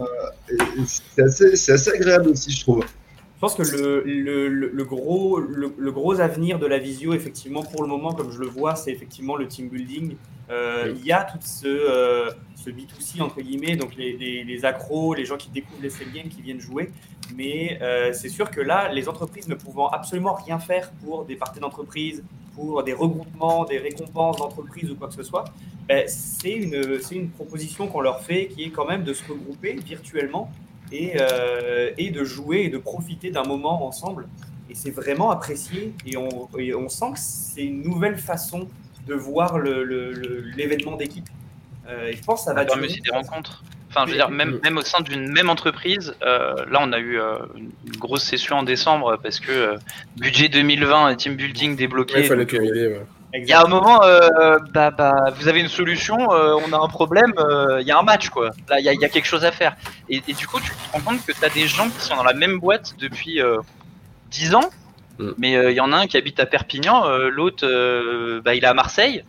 c'est 0.86 1.72
assez, 1.72 1.90
agréable 1.92 2.30
aussi, 2.30 2.52
je 2.52 2.62
trouve. 2.62 2.84
Je 3.36 3.40
pense 3.42 3.56
que 3.56 3.64
le, 3.64 4.02
le, 4.06 4.48
le- 4.48 4.70
le 4.70 4.84
gros, 4.86 5.40
le, 5.40 5.74
le 5.78 5.92
gros 5.92 6.20
avenir 6.20 6.58
de 6.58 6.66
la 6.66 6.78
visio, 6.80 7.14
effectivement, 7.14 7.64
pour 7.64 7.82
le 7.84 7.88
moment, 7.90 8.14
comme 8.14 8.32
je 8.32 8.40
le 8.40 8.48
vois, 8.48 8.76
c'est 8.76 8.92
effectivement 8.92 9.36
le 9.36 9.48
team 9.48 9.68
building. 9.70 10.16
Euh, 10.50 10.94
Il 10.96 11.06
y 11.06 11.12
a 11.12 11.24
tout 11.24 11.38
ce, 11.42 11.68
euh, 11.68 12.30
ce 12.56 12.70
B2C, 12.70 13.22
entre 13.22 13.42
guillemets, 13.42 13.76
donc 13.76 13.96
les, 13.96 14.16
les, 14.16 14.44
les 14.44 14.66
accros, 14.66 15.14
les 15.14 15.26
gens 15.26 15.38
qui 15.38 15.50
découvrent 15.50 15.82
les 15.82 15.88
escape 15.88 16.12
games, 16.14 16.30
qui 16.30 16.42
viennent 16.42 16.62
jouer. 16.62 16.92
Mais 17.36 17.80
euh, 17.82 18.14
c'est 18.14 18.30
sûr 18.30 18.50
que 18.52 18.62
là, 18.62 18.92
les 18.94 19.10
entreprises 19.10 19.48
ne 19.48 19.56
pouvant 19.56 19.90
absolument 19.90 20.34
rien 20.34 20.60
faire 20.60 20.92
pour 21.04 21.26
des 21.26 21.36
parties 21.36 21.60
d'entreprise, 21.60 22.24
pour 22.56 22.84
des 22.84 22.94
regroupements, 22.94 23.66
des 23.66 23.78
récompenses 23.78 24.38
d'entreprise 24.38 24.90
ou 24.92 24.96
quoi 24.96 25.08
que 25.10 25.14
ce 25.14 25.24
soit, 25.24 25.46
ben, 25.88 26.04
c'est 26.08 26.52
une, 26.52 27.00
une 27.12 27.30
proposition 27.30 27.88
qu'on 27.88 28.02
leur 28.02 28.22
fait 28.22 28.48
qui 28.48 28.64
est 28.64 28.70
quand 28.72 28.86
même 28.88 29.04
de 29.04 29.14
se 29.14 29.24
regrouper 29.30 29.74
virtuellement 29.74 30.50
et, 30.92 31.14
euh, 31.20 31.92
et 31.98 32.10
de 32.12 32.24
jouer 32.24 32.62
et 32.62 32.70
de 32.70 32.78
profiter 32.78 33.30
d'un 33.32 33.44
moment 33.44 33.86
ensemble. 33.86 34.28
Et 34.70 34.76
c'est 34.76 34.92
vraiment 34.92 35.30
apprécié 35.32 35.94
et 36.06 36.18
on, 36.18 36.48
et 36.58 36.74
on 36.74 36.90
sent 36.90 37.12
que 37.14 37.20
c'est 37.20 37.66
une 37.66 37.84
nouvelle 37.84 38.18
façon 38.18 38.68
de 39.08 39.14
voir 39.14 39.60
le- 39.60 39.84
le- 39.84 40.12
le- 40.14 40.42
l'événement 40.58 40.96
d'équipe. 40.96 41.28
Euh, 41.88 42.08
et 42.08 42.14
je 42.14 42.24
pense 42.24 42.40
que 42.42 42.46
ça 42.46 42.54
va 42.54 42.62
durer. 42.66 42.88
aussi 42.88 43.02
des 43.02 43.12
rencontres. 43.12 43.64
Enfin, 43.96 44.06
je 44.08 44.12
veux 44.12 44.18
dire, 44.18 44.30
même, 44.30 44.60
même 44.64 44.78
au 44.78 44.82
sein 44.82 45.02
d'une 45.02 45.32
même 45.32 45.50
entreprise, 45.50 46.14
euh, 46.24 46.54
là, 46.70 46.80
on 46.82 46.92
a 46.92 47.00
eu 47.00 47.18
euh, 47.20 47.38
une 47.58 47.72
grosse 47.98 48.24
session 48.24 48.58
en 48.58 48.64
décembre 48.64 49.18
parce 49.24 49.40
que 49.40 49.52
euh, 49.52 49.78
budget 50.18 50.50
2020 50.50 51.10
et 51.12 51.16
team 51.16 51.36
building 51.36 51.76
débloqué. 51.78 52.16
Ouais, 52.16 52.22
il 52.24 52.28
fallait 52.28 52.46
donc, 52.46 52.60
ouais. 52.60 53.06
il 53.34 53.46
y 53.48 53.54
a 53.54 53.62
un 53.64 53.68
moment, 53.68 54.04
euh, 54.04 54.58
bah, 54.74 54.92
bah, 54.92 55.14
vous 55.38 55.48
avez 55.48 55.62
une 55.62 55.70
solution, 55.70 56.18
euh, 56.34 56.56
on 56.68 56.74
a 56.74 56.78
un 56.78 56.88
problème, 56.88 57.34
euh, 57.38 57.80
il 57.82 57.88
y 57.88 57.92
a 57.92 57.98
un 57.98 58.04
match, 58.04 58.30
quoi. 58.30 58.52
Là, 58.70 58.80
il 58.80 58.86
y, 58.86 58.90
a- 58.90 58.94
il 58.94 59.00
y 59.00 59.06
a 59.06 59.10
quelque 59.10 59.26
chose 59.28 59.46
à 59.46 59.52
faire. 59.52 59.76
Et, 60.10 60.22
et 60.28 60.34
du 60.34 60.46
coup, 60.48 60.60
tu 60.60 60.70
te 60.72 60.92
rends 60.92 61.00
compte 61.02 61.26
que 61.26 61.32
tu 61.32 61.46
as 61.46 61.50
des 61.50 61.68
gens 61.68 61.90
qui 61.90 62.02
sont 62.06 62.16
dans 62.18 62.24
la 62.24 62.34
même 62.34 62.60
boîte 62.60 62.96
depuis 63.00 63.42
euh, 63.42 63.60
10 64.32 64.56
ans, 64.56 64.70
Mm. 65.18 65.30
mais 65.38 65.56
euh, 65.56 65.72
il 65.72 65.76
y 65.78 65.80
en 65.80 65.94
a 65.94 65.96
un 65.96 66.08
qui 66.08 66.18
habite 66.18 66.42
à 66.42 66.46
Perpignan, 66.46 67.06
euh, 67.08 67.30
l'autre, 67.30 67.66
euh, 67.66 68.42
bah, 68.44 68.54
il 68.54 68.66
est 68.66 68.68
à 68.68 68.74
Marseille, 68.74 69.24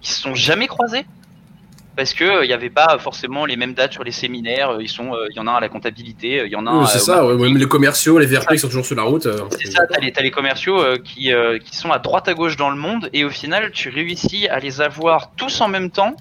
qui 0.00 0.10
se 0.12 0.22
sont 0.22 0.34
jamais 0.34 0.66
croisés. 0.66 1.04
Parce 1.96 2.12
que 2.12 2.24
euh, 2.24 2.44
il 2.44 2.48
n'y 2.48 2.52
avait 2.52 2.68
pas 2.70 2.98
forcément 2.98 3.46
les 3.46 3.56
mêmes 3.56 3.72
dates 3.72 3.94
sur 3.94 4.04
les 4.04 4.10
séminaires. 4.12 4.70
euh, 4.70 4.82
Ils 4.82 4.88
sont, 4.88 5.14
euh, 5.14 5.26
il 5.30 5.36
y 5.36 5.40
en 5.40 5.46
a 5.46 5.52
un 5.52 5.54
à 5.56 5.60
la 5.60 5.70
comptabilité, 5.70 6.42
il 6.44 6.52
y 6.52 6.56
en 6.56 6.66
a 6.66 6.70
un. 6.70 6.80
Oui, 6.82 6.86
c'est 6.88 6.98
ça, 6.98 7.24
ouais, 7.26 7.34
même 7.36 7.56
les 7.56 7.66
commerciaux, 7.66 8.18
les 8.18 8.26
VRP 8.26 8.50
qui 8.52 8.58
sont 8.58 8.68
toujours 8.68 8.84
sur 8.84 8.96
la 8.96 9.02
route. 9.04 9.26
C'est 9.58 9.70
ça, 9.70 9.86
t'as 9.90 9.98
les, 10.00 10.12
t'as 10.12 10.22
les 10.22 10.30
commerciaux 10.30 10.78
qui, 11.02 11.30
qui 11.64 11.76
sont 11.76 11.90
à 11.90 11.98
droite 11.98 12.28
à 12.28 12.34
gauche 12.34 12.56
dans 12.56 12.68
le 12.70 12.76
monde 12.76 13.08
et 13.14 13.24
au 13.24 13.30
final 13.30 13.70
tu 13.72 13.88
réussis 13.88 14.46
à 14.48 14.58
les 14.60 14.80
avoir 14.82 15.30
tous 15.36 15.60
en 15.62 15.68
même 15.68 15.90
temps 15.90 16.14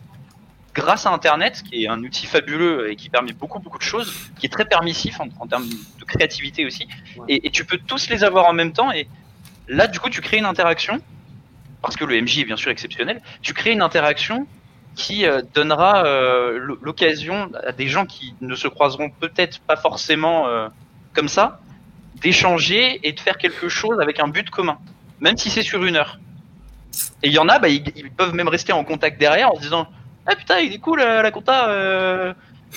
grâce 0.74 1.06
à 1.06 1.12
Internet, 1.12 1.62
qui 1.70 1.84
est 1.84 1.88
un 1.88 2.02
outil 2.04 2.26
fabuleux 2.26 2.90
et 2.92 2.96
qui 2.96 3.10
permet 3.10 3.32
beaucoup 3.34 3.60
beaucoup 3.60 3.78
de 3.78 3.84
choses, 3.84 4.14
qui 4.40 4.46
est 4.46 4.50
très 4.50 4.66
permissif 4.66 5.20
en, 5.20 5.28
en 5.40 5.48
termes 5.48 5.68
de 5.68 6.04
créativité 6.06 6.66
aussi. 6.66 6.88
Et, 7.28 7.48
et 7.48 7.50
tu 7.50 7.66
peux 7.66 7.78
tous 7.78 8.10
les 8.10 8.24
avoir 8.24 8.46
en 8.48 8.54
même 8.54 8.72
temps 8.74 8.92
et 8.92 9.08
là 9.68 9.88
du 9.88 10.00
coup 10.00 10.10
tu 10.10 10.22
crées 10.22 10.38
une 10.38 10.46
interaction 10.46 11.00
parce 11.82 11.96
que 11.98 12.06
le 12.06 12.22
MJ 12.22 12.40
est 12.40 12.46
bien 12.46 12.56
sûr 12.58 12.72
exceptionnel. 12.72 13.22
Tu 13.42 13.54
crées 13.54 13.72
une 13.72 13.82
interaction 13.82 14.48
qui 14.96 15.26
euh, 15.26 15.42
donnera 15.54 16.06
euh, 16.06 16.76
l'occasion 16.82 17.52
à 17.66 17.72
des 17.72 17.88
gens 17.88 18.06
qui 18.06 18.34
ne 18.42 18.56
se 18.56 18.68
croiseront 18.68 19.10
peut-être 19.10 19.60
pas 19.60 19.76
forcément 19.76 20.48
euh, 20.48 20.68
comme 21.14 21.28
ça 21.28 21.60
d'échanger 22.22 23.02
et 23.04 23.12
de 23.12 23.20
faire 23.20 23.38
quelque 23.38 23.68
chose 23.68 24.00
avec 24.00 24.20
un 24.20 24.30
but 24.30 24.50
commun, 24.50 24.78
même 25.20 25.38
si 25.38 25.50
c'est 25.50 25.64
sur 25.64 25.84
une 25.84 25.98
heure. 25.98 26.18
Et 27.22 27.28
il 27.28 27.34
y 27.34 27.40
en 27.40 27.50
a, 27.50 27.60
bah, 27.60 27.68
ils, 27.68 27.84
ils 27.96 28.10
peuvent 28.10 28.34
même 28.34 28.48
rester 28.48 28.72
en 28.72 28.86
contact 28.86 29.20
derrière 29.20 29.52
en 29.52 29.56
se 29.56 29.62
disant 29.62 29.88
Ah 30.26 30.36
putain, 30.36 30.60
il 30.60 30.74
est 30.74 30.80
cool 30.80 31.00
la 31.00 31.30
compta. 31.32 31.70
Euh... 31.70 32.34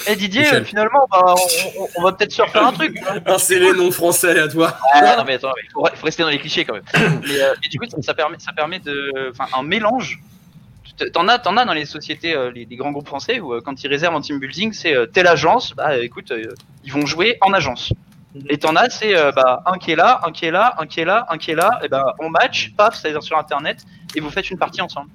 Eh 0.07 0.17
Didier, 0.17 0.43
Michel. 0.43 0.65
finalement, 0.65 1.07
bah, 1.11 1.35
on, 1.97 2.03
va 2.03 2.13
peut-être 2.13 2.33
se 2.33 2.43
refaire 2.43 2.67
un 2.67 2.73
truc. 2.73 3.01
Un 3.27 3.39
CV 3.39 3.73
non 3.73 3.91
français 3.91 4.39
à 4.39 4.49
toi. 4.49 4.77
Ah, 4.93 5.17
non, 5.19 5.25
mais 5.25 5.35
attends, 5.35 5.53
il 5.63 5.71
faut, 5.71 5.85
faut 5.95 6.05
rester 6.05 6.23
dans 6.23 6.29
les 6.29 6.39
clichés 6.39 6.65
quand 6.65 6.75
même. 6.75 7.21
Mais, 7.27 7.41
euh, 7.41 7.55
et 7.65 7.69
du 7.69 7.79
coup, 7.79 7.87
ça, 7.89 7.97
ça 8.01 8.15
permet, 8.15 8.39
ça 8.39 8.53
permet 8.53 8.79
de, 8.79 9.33
un 9.57 9.63
mélange 9.63 10.21
t'en 11.13 11.29
as, 11.29 11.39
t'en 11.39 11.57
as 11.57 11.65
dans 11.65 11.75
les 11.75 11.85
sociétés, 11.85 12.35
euh, 12.35 12.51
les, 12.51 12.65
les 12.65 12.77
grands 12.77 12.93
groupes 12.93 13.07
français 13.07 13.41
où 13.41 13.55
euh, 13.55 13.61
quand 13.65 13.83
ils 13.83 13.89
réservent 13.89 14.15
en 14.15 14.21
team 14.21 14.39
building, 14.39 14.73
c'est 14.73 14.95
euh, 14.95 15.07
telle 15.07 15.27
agence, 15.27 15.75
bah 15.75 15.99
écoute, 15.99 16.31
euh, 16.31 16.55
ils 16.85 16.93
vont 16.93 17.07
jouer 17.07 17.39
en 17.41 17.53
agence. 17.53 17.93
Et 18.49 18.59
t'en 18.59 18.77
as, 18.77 18.91
c'est 18.91 19.17
euh, 19.17 19.33
bah, 19.33 19.63
un 19.67 19.79
qui 19.79 19.93
est 19.93 19.97
là, 19.97 20.21
un 20.25 20.33
qui 20.33 20.45
est 20.45 20.51
là, 20.51 20.75
un 20.79 20.87
qui 20.87 21.01
est 21.01 21.05
là, 21.05 21.27
un 21.31 21.39
qui 21.39 21.51
est 21.51 21.55
là, 21.55 21.81
et 21.83 21.89
ben 21.89 22.05
on 22.19 22.29
match, 22.29 22.73
paf, 22.77 22.95
ça 22.95 23.09
vient 23.09 23.21
sur 23.21 23.39
internet, 23.39 23.79
et 24.15 24.21
vous 24.21 24.31
faites 24.31 24.51
une 24.51 24.59
partie 24.59 24.81
ensemble. 24.81 25.11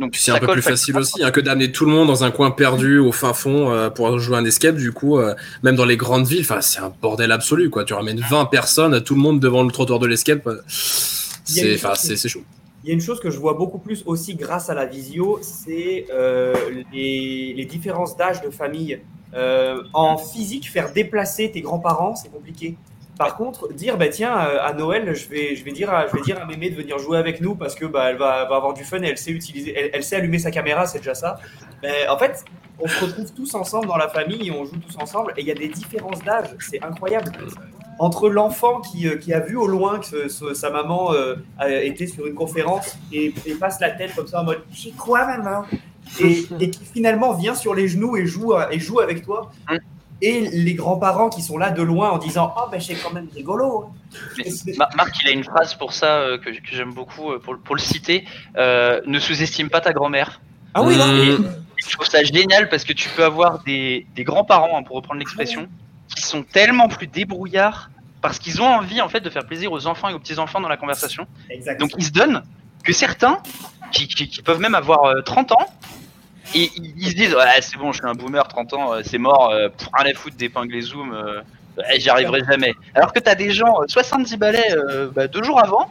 Donc 0.00 0.16
c'est 0.16 0.30
un 0.30 0.38
peu 0.38 0.46
colle 0.46 0.54
plus 0.54 0.62
facile 0.62 0.96
aussi 0.96 1.22
hein, 1.22 1.30
que 1.30 1.40
d'amener 1.40 1.70
tout 1.72 1.84
le 1.84 1.92
monde 1.92 2.08
dans 2.08 2.24
un 2.24 2.30
coin 2.30 2.50
perdu 2.50 2.98
au 2.98 3.12
fin 3.12 3.34
fond 3.34 3.70
euh, 3.70 3.90
pour 3.90 4.18
jouer 4.18 4.38
un 4.38 4.44
escape. 4.46 4.76
Du 4.76 4.92
coup, 4.92 5.18
euh, 5.18 5.34
même 5.62 5.76
dans 5.76 5.84
les 5.84 5.98
grandes 5.98 6.26
villes, 6.26 6.40
enfin, 6.40 6.62
c'est 6.62 6.80
un 6.80 6.90
bordel 7.02 7.30
absolu. 7.30 7.68
Quoi. 7.68 7.84
Tu 7.84 7.92
ramènes 7.92 8.24
20 8.30 8.46
personnes, 8.46 9.02
tout 9.04 9.14
le 9.14 9.20
monde 9.20 9.40
devant 9.40 9.62
le 9.62 9.70
trottoir 9.70 9.98
de 9.98 10.06
l'escape. 10.06 10.46
euh, 10.46 11.94
c'est 11.94 12.28
chaud. 12.28 12.44
Il 12.82 12.88
y 12.88 12.92
a 12.92 12.94
une 12.94 13.00
chose 13.00 13.20
que 13.20 13.30
je 13.30 13.38
vois 13.38 13.54
beaucoup 13.54 13.78
plus 13.78 14.02
aussi 14.06 14.34
grâce 14.36 14.70
à 14.70 14.74
la 14.74 14.86
visio, 14.86 15.38
c'est 15.42 16.06
euh, 16.10 16.54
les, 16.92 17.64
différences 17.66 18.16
d'âge 18.16 18.40
de 18.40 18.50
famille. 18.50 19.00
Euh, 19.34 19.82
en 19.92 20.16
physique, 20.16 20.68
faire 20.68 20.92
déplacer 20.92 21.52
tes 21.52 21.60
grands-parents, 21.60 22.16
c'est 22.16 22.30
compliqué. 22.30 22.76
Par 23.16 23.36
contre, 23.36 23.72
dire 23.72 23.98
bah 23.98 24.08
tiens 24.08 24.34
euh, 24.34 24.58
à 24.62 24.72
Noël, 24.72 25.14
je 25.14 25.28
vais 25.28 25.54
je 25.54 25.62
vais 25.62 25.72
dire 25.72 25.92
à, 25.92 26.08
je 26.08 26.16
vais 26.16 26.22
dire 26.22 26.40
à 26.40 26.46
Mémé 26.46 26.70
de 26.70 26.74
venir 26.74 26.98
jouer 26.98 27.18
avec 27.18 27.40
nous 27.40 27.54
parce 27.54 27.74
que 27.74 27.84
bah 27.84 28.10
elle 28.10 28.16
va, 28.16 28.46
va 28.46 28.56
avoir 28.56 28.72
du 28.72 28.82
fun 28.82 29.02
et 29.02 29.08
elle 29.08 29.18
sait 29.18 29.30
utiliser, 29.30 29.90
elle 29.92 30.02
sait 30.02 30.16
allumer 30.16 30.38
sa 30.38 30.50
caméra, 30.50 30.86
c'est 30.86 30.98
déjà 30.98 31.14
ça. 31.14 31.38
Ben, 31.82 31.92
en 32.08 32.18
fait, 32.18 32.44
on 32.80 32.88
se 32.88 33.04
retrouve 33.04 33.32
tous 33.32 33.54
ensemble 33.54 33.86
dans 33.86 33.98
la 33.98 34.08
famille 34.08 34.48
et 34.48 34.50
on 34.50 34.64
joue 34.64 34.78
tous 34.78 34.96
ensemble 34.96 35.34
et 35.36 35.42
il 35.42 35.46
y 35.46 35.50
a 35.50 35.54
des 35.54 35.68
différences 35.68 36.24
d'âge, 36.24 36.48
c'est 36.58 36.82
incroyable. 36.82 37.30
Entre 38.02 38.30
l'enfant 38.30 38.80
qui, 38.80 39.06
euh, 39.06 39.16
qui 39.16 39.32
a 39.34 39.40
vu 39.40 39.56
au 39.56 39.66
loin 39.66 39.98
que 40.00 40.28
ce- 40.28 40.54
sa 40.54 40.70
maman 40.70 41.12
euh, 41.12 41.36
a 41.58 41.68
été 41.70 42.06
sur 42.06 42.26
une 42.26 42.34
conférence 42.34 42.96
et, 43.12 43.34
et 43.46 43.54
passe 43.54 43.78
la 43.80 43.90
tête 43.90 44.14
comme 44.16 44.26
ça 44.26 44.40
en 44.40 44.44
mode 44.44 44.62
J'ai 44.72 44.90
quoi 44.92 45.26
maman 45.26 45.64
et, 46.20 46.46
et 46.60 46.70
qui 46.70 46.84
finalement 46.84 47.34
vient 47.34 47.54
sur 47.54 47.74
les 47.74 47.88
genoux 47.88 48.16
et 48.16 48.24
joue, 48.26 48.54
à- 48.54 48.72
et 48.72 48.78
joue 48.80 49.00
avec 49.00 49.22
toi. 49.24 49.52
Et 50.22 50.40
les 50.40 50.74
grands-parents 50.74 51.28
qui 51.30 51.40
sont 51.42 51.56
là 51.58 51.70
de 51.70 51.82
loin 51.82 52.10
en 52.10 52.18
disant 52.18 52.52
Oh, 52.56 52.68
ben 52.70 52.80
c'est 52.80 52.94
quand 53.02 53.12
même 53.12 53.28
rigolo. 53.34 53.84
hein. 53.86 54.18
Mais 54.38 54.44
Marc, 54.96 55.14
il 55.22 55.28
a 55.28 55.32
une 55.32 55.44
phrase 55.44 55.74
pour 55.74 55.92
ça 55.92 56.20
euh, 56.20 56.38
que, 56.38 56.50
que 56.50 56.72
j'aime 56.72 56.92
beaucoup, 56.92 57.32
euh, 57.32 57.38
pour, 57.38 57.56
pour 57.58 57.74
le 57.74 57.80
citer. 57.80 58.24
Euh, 58.56 59.00
ne 59.06 59.18
sous-estime 59.18 59.68
pas 59.70 59.80
ta 59.80 59.92
grand-mère. 59.92 60.40
Ah 60.74 60.82
oui, 60.82 60.94
Et 60.94 61.36
je 61.78 61.90
trouve 61.96 62.06
ça 62.06 62.22
génial 62.22 62.68
parce 62.68 62.84
que 62.84 62.92
tu 62.92 63.08
peux 63.10 63.24
avoir 63.24 63.62
des, 63.64 64.06
des 64.14 64.24
grands-parents, 64.24 64.78
hein, 64.78 64.82
pour 64.82 64.96
reprendre 64.96 65.18
l'expression, 65.20 65.66
qui 66.14 66.22
sont 66.22 66.42
tellement 66.42 66.88
plus 66.88 67.06
débrouillards 67.06 67.90
parce 68.22 68.38
qu'ils 68.38 68.60
ont 68.60 68.66
envie 68.66 69.00
en 69.00 69.08
fait 69.08 69.20
de 69.20 69.30
faire 69.30 69.46
plaisir 69.46 69.72
aux 69.72 69.86
enfants 69.86 70.08
et 70.08 70.14
aux 70.14 70.18
petits-enfants 70.18 70.60
dans 70.60 70.68
la 70.68 70.76
conversation. 70.76 71.26
Donc 71.78 71.90
ils 71.98 72.04
se 72.04 72.10
donnent 72.12 72.42
que 72.84 72.92
certains, 72.92 73.38
qui, 73.92 74.06
qui- 74.08 74.28
qui 74.28 74.42
peuvent 74.42 74.60
même 74.60 74.74
avoir 74.74 75.04
euh, 75.04 75.22
30 75.22 75.52
ans, 75.52 75.66
et 76.54 76.70
ils, 76.76 76.94
ils 76.98 77.08
se 77.10 77.14
disent 77.14 77.34
ouais, 77.34 77.60
c'est 77.62 77.76
bon, 77.76 77.92
je 77.92 77.98
suis 77.98 78.06
un 78.06 78.14
boomer, 78.14 78.46
30 78.46 78.72
ans, 78.74 78.92
euh, 78.94 79.00
c'est 79.04 79.18
mort, 79.18 79.50
euh, 79.50 79.68
pour 79.68 79.92
rien 79.98 80.10
à 80.10 80.14
foutre 80.14 80.36
d'épingler 80.36 80.80
Zoom, 80.80 81.12
euh, 81.12 81.40
j'y 81.96 82.08
arriverai 82.10 82.42
jamais. 82.48 82.74
Alors 82.94 83.12
que 83.12 83.18
t'as 83.20 83.34
des 83.34 83.50
gens, 83.50 83.80
euh, 83.82 83.86
70 83.88 84.36
balais, 84.36 84.72
euh, 84.72 85.10
bah, 85.14 85.26
deux 85.28 85.42
jours 85.42 85.58
avant, 85.62 85.88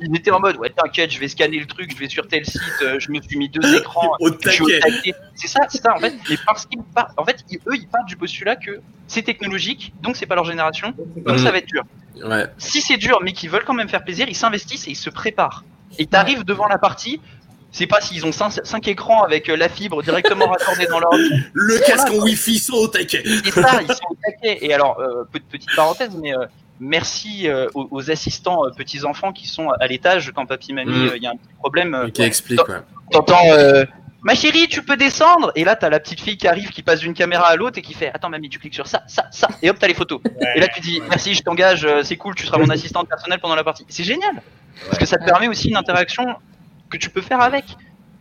ils 0.00 0.14
étaient 0.16 0.30
en 0.30 0.40
mode 0.40 0.56
ouais, 0.56 0.70
t'inquiète, 0.70 1.10
je 1.10 1.18
vais 1.18 1.28
scanner 1.28 1.58
le 1.58 1.66
truc, 1.66 1.90
je 1.92 1.98
vais 1.98 2.08
sur 2.08 2.26
tel 2.28 2.44
site, 2.44 2.60
euh, 2.82 2.96
je 2.98 3.10
me 3.10 3.20
suis 3.20 3.36
mis 3.38 3.48
deux 3.48 3.74
écrans, 3.76 4.12
Au 4.20 4.28
je 4.28 4.48
suis 4.50 4.62
au 4.62 4.66
taquet. 4.68 4.80
taquet. 4.80 5.14
C'est 5.34 5.48
ça, 5.48 5.60
c'est 5.68 5.82
ça 5.82 5.94
en 5.94 6.00
fait. 6.00 6.14
Et 6.30 6.36
parce 6.46 6.66
qu'ils 6.66 6.82
partent, 6.94 7.18
en 7.18 7.24
fait, 7.24 7.44
ils- 7.50 7.58
eux, 7.66 7.74
ils 7.76 7.88
partent 7.88 8.06
du 8.08 8.16
postulat 8.16 8.56
que 8.56 8.80
c'est 9.06 9.22
technologique, 9.22 9.92
donc 10.02 10.16
c'est 10.16 10.26
pas 10.26 10.34
leur 10.34 10.44
génération, 10.44 10.92
donc 10.96 11.36
Mhm. 11.36 11.38
ça 11.38 11.50
va 11.50 11.58
être 11.58 11.66
dur. 11.68 11.82
Ouais. 12.24 12.46
Si 12.58 12.80
c'est 12.80 12.96
dur, 12.96 13.20
mais 13.22 13.32
qu'ils 13.32 13.50
veulent 13.50 13.64
quand 13.64 13.74
même 13.74 13.88
faire 13.88 14.04
plaisir, 14.04 14.26
ils 14.28 14.36
s'investissent 14.36 14.86
et 14.88 14.90
ils 14.92 14.96
se 14.96 15.10
préparent. 15.10 15.64
Et 15.98 16.06
t'arrives 16.06 16.44
devant 16.44 16.66
la 16.66 16.78
partie, 16.78 17.20
c'est 17.76 17.86
pas 17.86 18.00
s'ils 18.00 18.24
ont 18.24 18.32
5, 18.32 18.88
écrans 18.88 19.22
avec 19.22 19.48
euh, 19.50 19.56
la 19.56 19.68
fibre 19.68 20.02
directement 20.02 20.46
raccordée 20.46 20.86
dans 20.86 20.98
leur 20.98 21.10
Le 21.52 21.78
casque 21.86 22.08
en 22.10 22.22
Wi-Fi 22.22 22.58
sont 22.58 22.72
au 22.74 22.88
taquet. 22.88 23.22
C'est 23.44 23.50
ça, 23.52 23.80
ils 23.82 23.86
sont 23.88 24.08
au 24.10 24.16
taquet. 24.24 24.58
Et 24.64 24.72
alors, 24.72 24.98
euh, 24.98 25.24
pe- 25.30 25.40
petite 25.40 25.74
parenthèse, 25.76 26.16
mais 26.22 26.34
euh, 26.34 26.46
merci 26.80 27.48
euh, 27.48 27.68
aux, 27.74 27.86
aux 27.90 28.10
assistants 28.10 28.64
euh, 28.64 28.70
petits-enfants 28.70 29.32
qui 29.32 29.46
sont 29.46 29.68
à 29.70 29.86
l'étage 29.86 30.32
quand 30.34 30.46
papy, 30.46 30.72
mamie, 30.72 30.90
Mm. 30.90 31.08
euh, 31.08 31.16
il 31.16 31.22
y 31.22 31.26
a 31.26 31.30
un 31.30 31.36
petit 31.36 31.54
problème. 31.58 31.94
euh, 31.94 32.08
Qui 32.08 32.22
explique, 32.22 32.66
ouais. 32.68 32.76
T'entends, 33.12 33.38
euh, 33.52 33.84
ma 34.22 34.34
chérie, 34.34 34.68
tu 34.68 34.82
peux 34.82 34.96
descendre? 34.96 35.52
Et 35.54 35.64
là, 35.64 35.76
t'as 35.76 35.90
la 35.90 36.00
petite 36.00 36.20
fille 36.20 36.36
qui 36.38 36.48
arrive, 36.48 36.70
qui 36.70 36.82
passe 36.82 37.00
d'une 37.00 37.14
caméra 37.14 37.46
à 37.46 37.56
l'autre 37.56 37.78
et 37.78 37.82
qui 37.82 37.92
fait 37.94 38.10
Attends, 38.14 38.30
mamie, 38.30 38.48
tu 38.48 38.58
cliques 38.58 38.74
sur 38.74 38.86
ça, 38.86 39.02
ça, 39.06 39.26
ça. 39.30 39.48
Et 39.62 39.68
hop, 39.70 39.76
t'as 39.78 39.86
les 39.86 39.94
photos. 39.94 40.20
et 40.54 40.60
là, 40.60 40.68
tu 40.68 40.80
dis 40.80 41.00
Merci, 41.10 41.34
je 41.34 41.42
t'engage, 41.42 41.86
c'est 42.04 42.16
cool, 42.16 42.34
tu 42.34 42.46
seras 42.46 42.58
mon 42.58 42.70
assistante 42.70 43.06
personnelle 43.08 43.38
pendant 43.40 43.54
la 43.54 43.64
partie. 43.64 43.84
C'est 43.88 44.02
génial 44.04 44.42
Parce 44.86 44.98
que 44.98 45.06
ça 45.06 45.18
te 45.18 45.24
permet 45.24 45.48
aussi 45.48 45.68
une 45.68 45.76
interaction 45.76 46.24
que 46.90 46.96
tu 46.96 47.10
peux 47.10 47.22
faire 47.22 47.40
avec. 47.40 47.64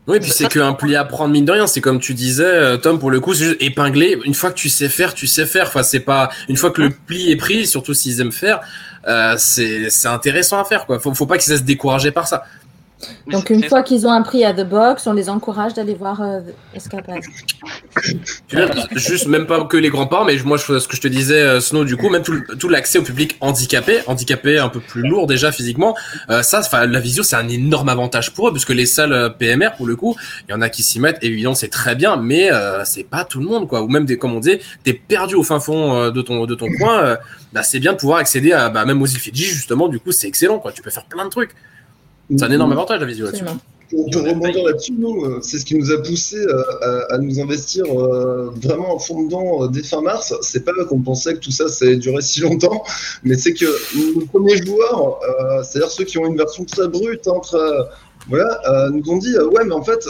Oui, 0.08 0.20
puis 0.20 0.30
c'est 0.30 0.48
qu'un 0.48 0.74
pli 0.74 0.96
à 0.96 1.04
prendre 1.04 1.34
mine 1.34 1.46
de 1.46 1.52
rien. 1.52 1.66
C'est 1.66 1.82
comme 1.82 2.00
tu 2.00 2.14
disais, 2.14 2.44
euh, 2.46 2.78
Tom, 2.78 3.00
pour 3.00 3.10
le 3.10 3.20
coup, 3.20 3.34
c'est 3.34 3.46
juste 3.46 3.58
épingler. 3.60 4.20
Une 4.26 4.36
fois 4.36 4.52
que 4.52 4.56
tu 4.56 4.70
sais 4.70 4.88
faire, 4.88 5.16
tu 5.16 5.26
sais 5.26 5.48
faire. 5.48 5.68
Enfin, 5.68 5.82
c'est 5.82 6.00
pas 6.00 6.30
une 6.48 6.58
fois 6.58 6.70
que 6.70 6.82
le 6.82 6.92
pli 6.92 7.32
est 7.32 7.36
pris, 7.36 7.66
surtout 7.66 7.96
s'ils 7.96 8.22
aiment 8.22 8.32
faire, 8.32 8.62
euh, 9.08 9.34
c'est 9.38 9.90
c'est 9.90 10.08
intéressant 10.08 10.60
à 10.60 10.64
faire. 10.64 10.86
Quoi. 10.86 11.00
Faut, 11.00 11.14
faut 11.16 11.26
pas 11.26 11.38
qu'ils 11.40 11.58
se 11.58 11.62
décourager 11.64 12.12
par 12.12 12.28
ça. 12.28 12.44
Donc 13.32 13.50
une 13.50 13.64
fois 13.64 13.84
qu'ils 13.84 14.06
ont 14.08 14.12
appris 14.12 14.44
à 14.46 14.54
The 14.54 14.68
Box, 14.68 15.06
on 15.08 15.14
les 15.14 15.30
encourage 15.30 15.74
d'aller 15.74 15.94
voir 15.96 16.22
euh, 16.22 16.40
Escapade. 16.74 17.22
Juste 18.96 19.28
même 19.28 19.48
pas 19.48 19.64
que 19.66 19.78
les 19.78 19.90
grands-parents, 19.90 20.26
mais 20.26 20.36
moi, 20.44 20.58
je- 20.58 20.80
ce 20.80 20.88
que 20.88 20.96
je 20.96 21.02
te 21.02 21.08
disais, 21.08 21.42
euh, 21.42 21.60
Snow, 21.62 21.84
du 21.84 21.98
coup, 21.98 22.10
même 22.10 22.24
tout, 22.24 22.70
l'accès 22.70 23.00
au 23.00 23.04
public 23.04 23.38
handicapé, 23.42 24.00
handicapé 24.08 24.58
un 24.60 24.70
peu 24.70 24.80
plus 24.80 25.02
lourd 25.08 25.28
déjà 25.28 25.52
physiquement, 25.52 25.96
euh, 26.30 26.42
ça, 26.44 26.60
enfin, 26.60 26.86
la 26.86 27.00
visio, 27.00 27.24
c'est 27.24 27.36
un 27.36 27.48
énorme 27.48 27.90
avantage 27.90 28.34
pour 28.34 28.50
eux, 28.50 28.52
parce 28.52 28.66
que 28.66 28.74
les 28.74 28.86
salles 28.86 29.14
euh, 29.14 29.30
PMR, 29.30 29.70
pour 29.78 29.86
le 29.88 29.96
coup, 29.96 30.16
il 30.48 30.52
y 30.52 30.54
en 30.56 30.62
a 30.62 30.70
qui 30.70 30.84
s'y 30.84 31.00
mettent, 31.00 31.20
évidemment, 31.24 31.56
c'est 31.56 31.70
très 31.70 31.96
bien, 31.96 32.18
mais 32.18 32.52
euh, 32.52 32.84
c'est 32.86 33.04
pas 33.04 33.24
tout 33.26 33.40
le 33.40 33.46
monde, 33.46 33.68
quoi. 33.68 33.82
Ou 33.82 33.88
même, 33.88 34.06
des, 34.06 34.18
comme 34.18 34.34
on 34.34 34.40
dit, 34.40 34.58
t'es 34.84 34.94
perdu 34.94 35.36
au 35.36 35.44
fin 35.44 35.60
fond 35.60 36.10
de 36.12 36.22
ton 36.22 36.46
de 36.46 36.56
ton 36.56 36.68
coin, 36.78 37.00
euh, 37.04 37.16
bah, 37.54 37.64
c'est 37.64 37.80
bien 37.80 37.94
de 37.94 37.98
pouvoir 37.98 38.20
accéder 38.20 38.52
à, 38.52 38.70
bah, 38.70 38.86
même 38.86 39.02
aux 39.02 39.06
îles 39.08 39.20
Fidji, 39.20 39.46
justement, 39.46 39.88
du 39.88 40.00
coup, 40.00 40.12
c'est 40.12 40.28
excellent, 40.28 40.60
quoi. 40.60 40.72
Tu 40.72 40.82
peux 40.82 40.90
faire 40.92 41.06
plein 41.06 41.26
de 41.26 41.30
trucs. 41.30 41.52
C'est 42.30 42.44
un 42.44 42.52
énorme 42.52 42.72
avantage, 42.72 43.00
la 43.00 43.06
visio, 43.06 43.26
là-dessus. 43.26 43.44
Pour, 43.92 44.10
pour 44.10 44.24
rebondir 44.24 44.64
là-dessus, 44.66 44.94
nous, 44.98 45.26
euh, 45.26 45.40
c'est 45.44 45.60
ce 45.60 45.66
qui 45.66 45.76
nous 45.78 45.92
a 45.92 46.02
poussé 46.02 46.38
euh, 46.38 46.64
à, 47.10 47.14
à 47.14 47.18
nous 47.20 47.40
investir 47.40 47.86
euh, 47.86 48.50
vraiment 48.56 48.96
à 48.96 49.00
fond 49.00 49.24
dedans 49.24 49.64
euh, 49.64 49.68
dès 49.68 49.84
fin 49.84 50.02
mars. 50.02 50.34
C'est 50.42 50.66
pas 50.66 50.72
qu'on 50.90 51.02
pensait 51.02 51.36
que 51.36 51.40
tout 51.40 51.52
ça, 51.52 51.68
ça 51.68 51.86
allait 51.86 51.98
durer 51.98 52.22
si 52.24 52.42
longtemps, 52.42 52.84
mais 53.24 53.36
c'est 53.38 53.54
que 53.54 53.66
nos 54.20 54.26
premiers 54.26 54.58
joueurs, 54.58 55.20
euh, 55.22 55.62
c'est-à-dire 55.64 55.92
ceux 55.92 56.04
qui 56.04 56.18
ont 56.18 56.26
une 56.26 56.36
version 56.38 56.66
très 56.66 56.88
brute, 56.88 57.28
hein, 57.28 57.40
très- 57.44 57.60
voilà, 58.28 58.60
euh, 58.68 58.90
nous 58.90 59.08
ont 59.12 59.18
dit 59.18 59.36
euh, 59.36 59.46
ouais, 59.50 59.64
mais 59.66 59.74
en 59.76 59.84
fait, 59.84 60.04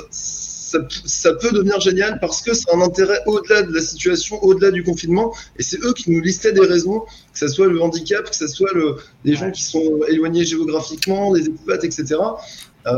ça, 0.75 0.99
ça 1.05 1.33
peut 1.33 1.51
devenir 1.51 1.79
génial 1.79 2.19
parce 2.19 2.41
que 2.41 2.53
c'est 2.53 2.73
un 2.73 2.81
intérêt 2.81 3.19
au-delà 3.25 3.63
de 3.63 3.73
la 3.73 3.81
situation, 3.81 4.43
au-delà 4.43 4.71
du 4.71 4.83
confinement, 4.83 5.33
et 5.57 5.63
c'est 5.63 5.79
eux 5.83 5.93
qui 5.93 6.11
nous 6.11 6.21
listaient 6.21 6.53
des 6.53 6.65
raisons, 6.65 7.01
que 7.01 7.39
ce 7.39 7.47
soit 7.47 7.67
le 7.67 7.81
handicap, 7.81 8.29
que 8.29 8.35
ce 8.35 8.47
soit 8.47 8.71
le, 8.73 8.97
les 9.23 9.35
gens 9.35 9.51
qui 9.51 9.63
sont 9.63 10.01
éloignés 10.07 10.45
géographiquement, 10.45 11.33
les 11.33 11.47
expats, 11.47 11.83
etc. 11.83 12.15
Euh, 12.15 12.91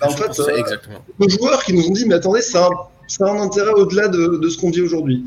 bah, 0.00 0.06
en 0.06 0.10
fait, 0.10 0.40
euh, 0.40 0.56
Exactement. 0.56 1.04
nos 1.18 1.28
joueurs 1.28 1.62
qui 1.64 1.74
nous 1.74 1.86
ont 1.86 1.92
dit 1.92 2.06
mais 2.06 2.14
attendez, 2.14 2.40
ça 2.40 2.66
a, 2.66 2.70
ça 3.08 3.26
a 3.26 3.30
un 3.30 3.40
intérêt 3.40 3.72
au-delà 3.72 4.08
de, 4.08 4.38
de 4.38 4.48
ce 4.48 4.58
qu'on 4.58 4.70
vit 4.70 4.80
aujourd'hui. 4.80 5.24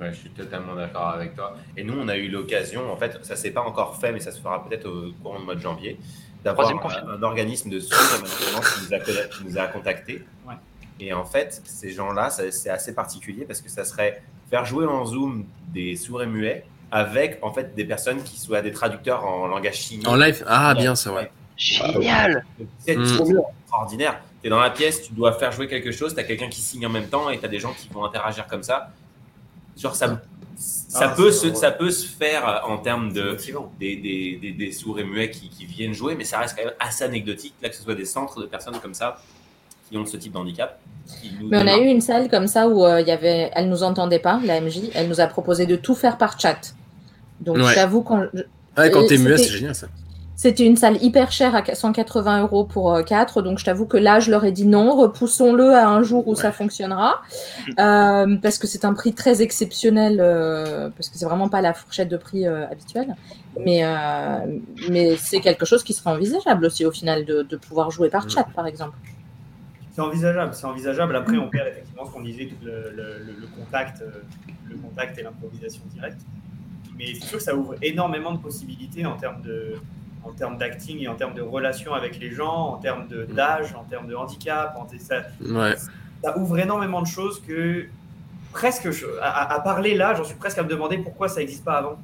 Ouais, 0.00 0.10
je 0.12 0.18
suis 0.18 0.30
totalement 0.30 0.74
d'accord 0.74 1.08
avec 1.08 1.36
toi. 1.36 1.56
Et 1.76 1.84
nous, 1.84 1.94
on 1.96 2.08
a 2.08 2.16
eu 2.16 2.28
l'occasion, 2.28 2.90
en 2.90 2.96
fait, 2.96 3.20
ça 3.22 3.36
s'est 3.36 3.52
pas 3.52 3.60
encore 3.60 4.00
fait, 4.00 4.10
mais 4.10 4.18
ça 4.18 4.32
se 4.32 4.40
fera 4.40 4.66
peut-être 4.66 4.86
au 4.88 5.12
courant 5.22 5.38
du 5.38 5.44
mois 5.44 5.54
de 5.54 5.60
janvier, 5.60 5.96
d'avoir 6.44 6.68
un, 6.70 7.22
organisme 7.22 7.70
de 7.70 7.78
maintenant 7.78 8.60
qui 8.60 8.84
nous 8.84 8.94
a, 8.94 8.98
qui 8.98 9.44
nous 9.44 9.58
a 9.58 9.66
contactés. 9.68 10.24
Ouais. 10.46 10.54
Et 11.00 11.12
en 11.12 11.24
fait, 11.24 11.62
ces 11.64 11.90
gens-là, 11.90 12.30
c'est 12.30 12.70
assez 12.70 12.94
particulier 12.94 13.44
parce 13.44 13.60
que 13.60 13.68
ça 13.68 13.84
serait 13.84 14.22
faire 14.50 14.64
jouer 14.64 14.86
en 14.86 15.04
Zoom 15.04 15.46
des 15.68 15.96
sourds 15.96 16.22
et 16.22 16.26
muets 16.26 16.64
avec 16.90 17.38
en 17.42 17.52
fait 17.52 17.74
des 17.74 17.84
personnes 17.84 18.22
qui 18.22 18.38
soient 18.38 18.60
des 18.60 18.70
traducteurs 18.70 19.24
en 19.24 19.46
langage 19.46 19.76
chinois. 19.76 20.12
En 20.12 20.16
live 20.16 20.44
Ah, 20.46 20.74
bien, 20.74 20.94
ça, 20.94 21.12
ouais. 21.12 21.30
Génial 21.56 22.44
C'est 22.78 22.96
Mm. 22.96 23.16
trop 23.16 23.24
bien, 23.24 23.40
extraordinaire. 23.62 24.20
Tu 24.40 24.48
es 24.48 24.50
dans 24.50 24.60
la 24.60 24.70
pièce, 24.70 25.02
tu 25.02 25.12
dois 25.12 25.32
faire 25.32 25.52
jouer 25.52 25.68
quelque 25.68 25.92
chose, 25.92 26.14
tu 26.14 26.20
as 26.20 26.24
quelqu'un 26.24 26.48
qui 26.48 26.60
signe 26.60 26.86
en 26.86 26.90
même 26.90 27.08
temps 27.08 27.30
et 27.30 27.38
tu 27.38 27.44
as 27.44 27.48
des 27.48 27.60
gens 27.60 27.72
qui 27.72 27.88
vont 27.88 28.04
interagir 28.04 28.46
comme 28.46 28.62
ça. 28.62 28.90
Genre, 29.76 29.94
ça, 29.94 30.20
ça, 30.62 31.10
Ah, 31.10 31.14
peut, 31.16 31.30
se, 31.32 31.52
ça 31.54 31.70
peut 31.72 31.90
se 31.90 32.06
faire 32.06 32.62
en 32.68 32.78
termes 32.78 33.12
de, 33.12 33.36
des, 33.80 33.96
des, 33.96 34.38
des, 34.40 34.52
des 34.52 34.72
sourds 34.72 34.98
et 35.00 35.04
muets 35.04 35.30
qui, 35.30 35.48
qui 35.48 35.66
viennent 35.66 35.92
jouer, 35.92 36.14
mais 36.14 36.24
ça 36.24 36.38
reste 36.38 36.56
quand 36.56 36.64
même 36.64 36.74
assez 36.78 37.04
anecdotique 37.04 37.54
là, 37.62 37.68
que 37.68 37.74
ce 37.74 37.82
soit 37.82 37.94
des 37.94 38.04
centres 38.04 38.40
de 38.40 38.46
personnes 38.46 38.78
comme 38.80 38.94
ça 38.94 39.18
qui 39.90 39.96
ont 39.98 40.06
ce 40.06 40.16
type 40.16 40.32
d'handicap. 40.32 40.78
Mais 41.42 41.58
on 41.58 41.66
a 41.66 41.78
eu 41.78 41.86
une 41.86 42.00
salle 42.00 42.28
comme 42.30 42.46
ça 42.46 42.68
où 42.68 42.86
euh, 42.86 43.00
il 43.00 43.08
y 43.08 43.10
avait, 43.10 43.50
elle 43.54 43.68
nous 43.68 43.82
entendait 43.82 44.20
pas, 44.20 44.40
la 44.44 44.60
MJ. 44.60 44.90
Elle 44.94 45.08
nous 45.08 45.20
a 45.20 45.26
proposé 45.26 45.66
de 45.66 45.76
tout 45.76 45.94
faire 45.94 46.16
par 46.16 46.38
chat. 46.40 46.74
Donc 47.40 47.56
Ouais. 47.56 47.74
j'avoue 47.74 48.02
qu'on 48.02 48.20
Ouais, 48.78 48.90
quand 48.90 49.06
t'es 49.06 49.16
Et 49.16 49.18
muet, 49.18 49.36
c'est 49.36 49.48
génial, 49.48 49.74
ça. 49.74 49.88
C'était 50.34 50.66
une 50.66 50.76
salle 50.76 51.00
hyper 51.02 51.30
chère 51.30 51.54
à 51.54 51.62
180 51.74 52.40
euros 52.42 52.64
pour 52.64 52.98
4, 53.04 53.42
donc 53.42 53.58
je 53.58 53.64
t'avoue 53.64 53.86
que 53.86 53.96
là, 53.96 54.18
je 54.18 54.30
leur 54.30 54.44
ai 54.44 54.50
dit 54.50 54.66
non, 54.66 54.96
repoussons-le 54.96 55.72
à 55.74 55.86
un 55.88 56.02
jour 56.02 56.26
où 56.26 56.34
ça 56.34 56.50
fonctionnera, 56.50 57.22
euh, 57.78 58.36
parce 58.42 58.58
que 58.58 58.66
c'est 58.66 58.84
un 58.84 58.92
prix 58.92 59.12
très 59.12 59.40
exceptionnel, 59.42 60.18
euh, 60.20 60.88
parce 60.96 61.10
que 61.10 61.18
c'est 61.18 61.26
vraiment 61.26 61.48
pas 61.48 61.60
la 61.60 61.74
fourchette 61.74 62.08
de 62.08 62.16
prix 62.16 62.48
euh, 62.48 62.66
habituelle, 62.68 63.14
mais, 63.64 63.84
euh, 63.84 64.38
mais 64.88 65.16
c'est 65.16 65.40
quelque 65.40 65.64
chose 65.64 65.84
qui 65.84 65.92
serait 65.92 66.10
envisageable 66.10 66.64
aussi 66.66 66.84
au 66.86 66.90
final 66.90 67.24
de, 67.24 67.42
de 67.42 67.56
pouvoir 67.56 67.90
jouer 67.92 68.08
par 68.08 68.28
chat, 68.28 68.44
par 68.56 68.66
exemple. 68.66 68.96
C'est 69.94 70.00
envisageable, 70.00 70.54
c'est 70.54 70.64
envisageable. 70.64 71.14
Après, 71.14 71.36
on 71.36 71.50
perd 71.50 71.68
effectivement 71.68 72.06
ce 72.06 72.10
qu'on 72.12 72.22
disait, 72.22 72.46
tout 72.46 72.56
le, 72.64 72.90
le- 72.96 73.18
le- 73.26 73.36
le 73.42 73.46
contact, 73.56 74.00
euh, 74.02 74.22
le 74.68 74.76
contact 74.76 75.18
et 75.18 75.22
l'improvisation 75.22 75.82
directe. 75.94 76.18
Mais 76.98 77.14
c'est 77.14 77.26
sûr 77.26 77.38
que 77.38 77.44
ça 77.44 77.54
ouvre 77.54 77.74
énormément 77.82 78.32
de 78.32 78.38
possibilités 78.38 79.04
en 79.06 79.16
termes 79.18 79.42
de, 79.42 79.74
en 80.24 80.30
termes 80.32 80.56
d'acting 80.58 80.98
et 81.00 81.08
en 81.08 81.14
termes 81.14 81.34
de 81.34 81.42
relations 81.42 81.94
avec 81.94 82.18
les 82.20 82.30
gens, 82.30 82.74
en 82.74 82.76
termes 82.76 83.08
de- 83.08 83.24
d'âge, 83.24 83.74
en 83.74 83.84
termes 83.84 84.06
de 84.06 84.14
handicap. 84.14 84.76
en- 84.78 84.86
ça, 84.98 85.22
Ouais. 85.40 85.74
ça 86.22 86.38
ouvre 86.38 86.58
énormément 86.58 87.02
de 87.02 87.06
choses 87.06 87.40
que 87.42 87.86
presque, 88.52 88.90
je- 88.90 89.06
à, 89.20 89.26
à- 89.28 89.54
à 89.54 89.60
parler 89.60 89.94
là, 89.94 90.14
j'en 90.14 90.24
suis 90.24 90.36
presque 90.36 90.58
à 90.58 90.62
me 90.62 90.68
demander 90.68 90.98
pourquoi 90.98 91.28
ça 91.28 91.40
n'existe 91.40 91.64
pas 91.64 91.78
avant. 91.78 91.96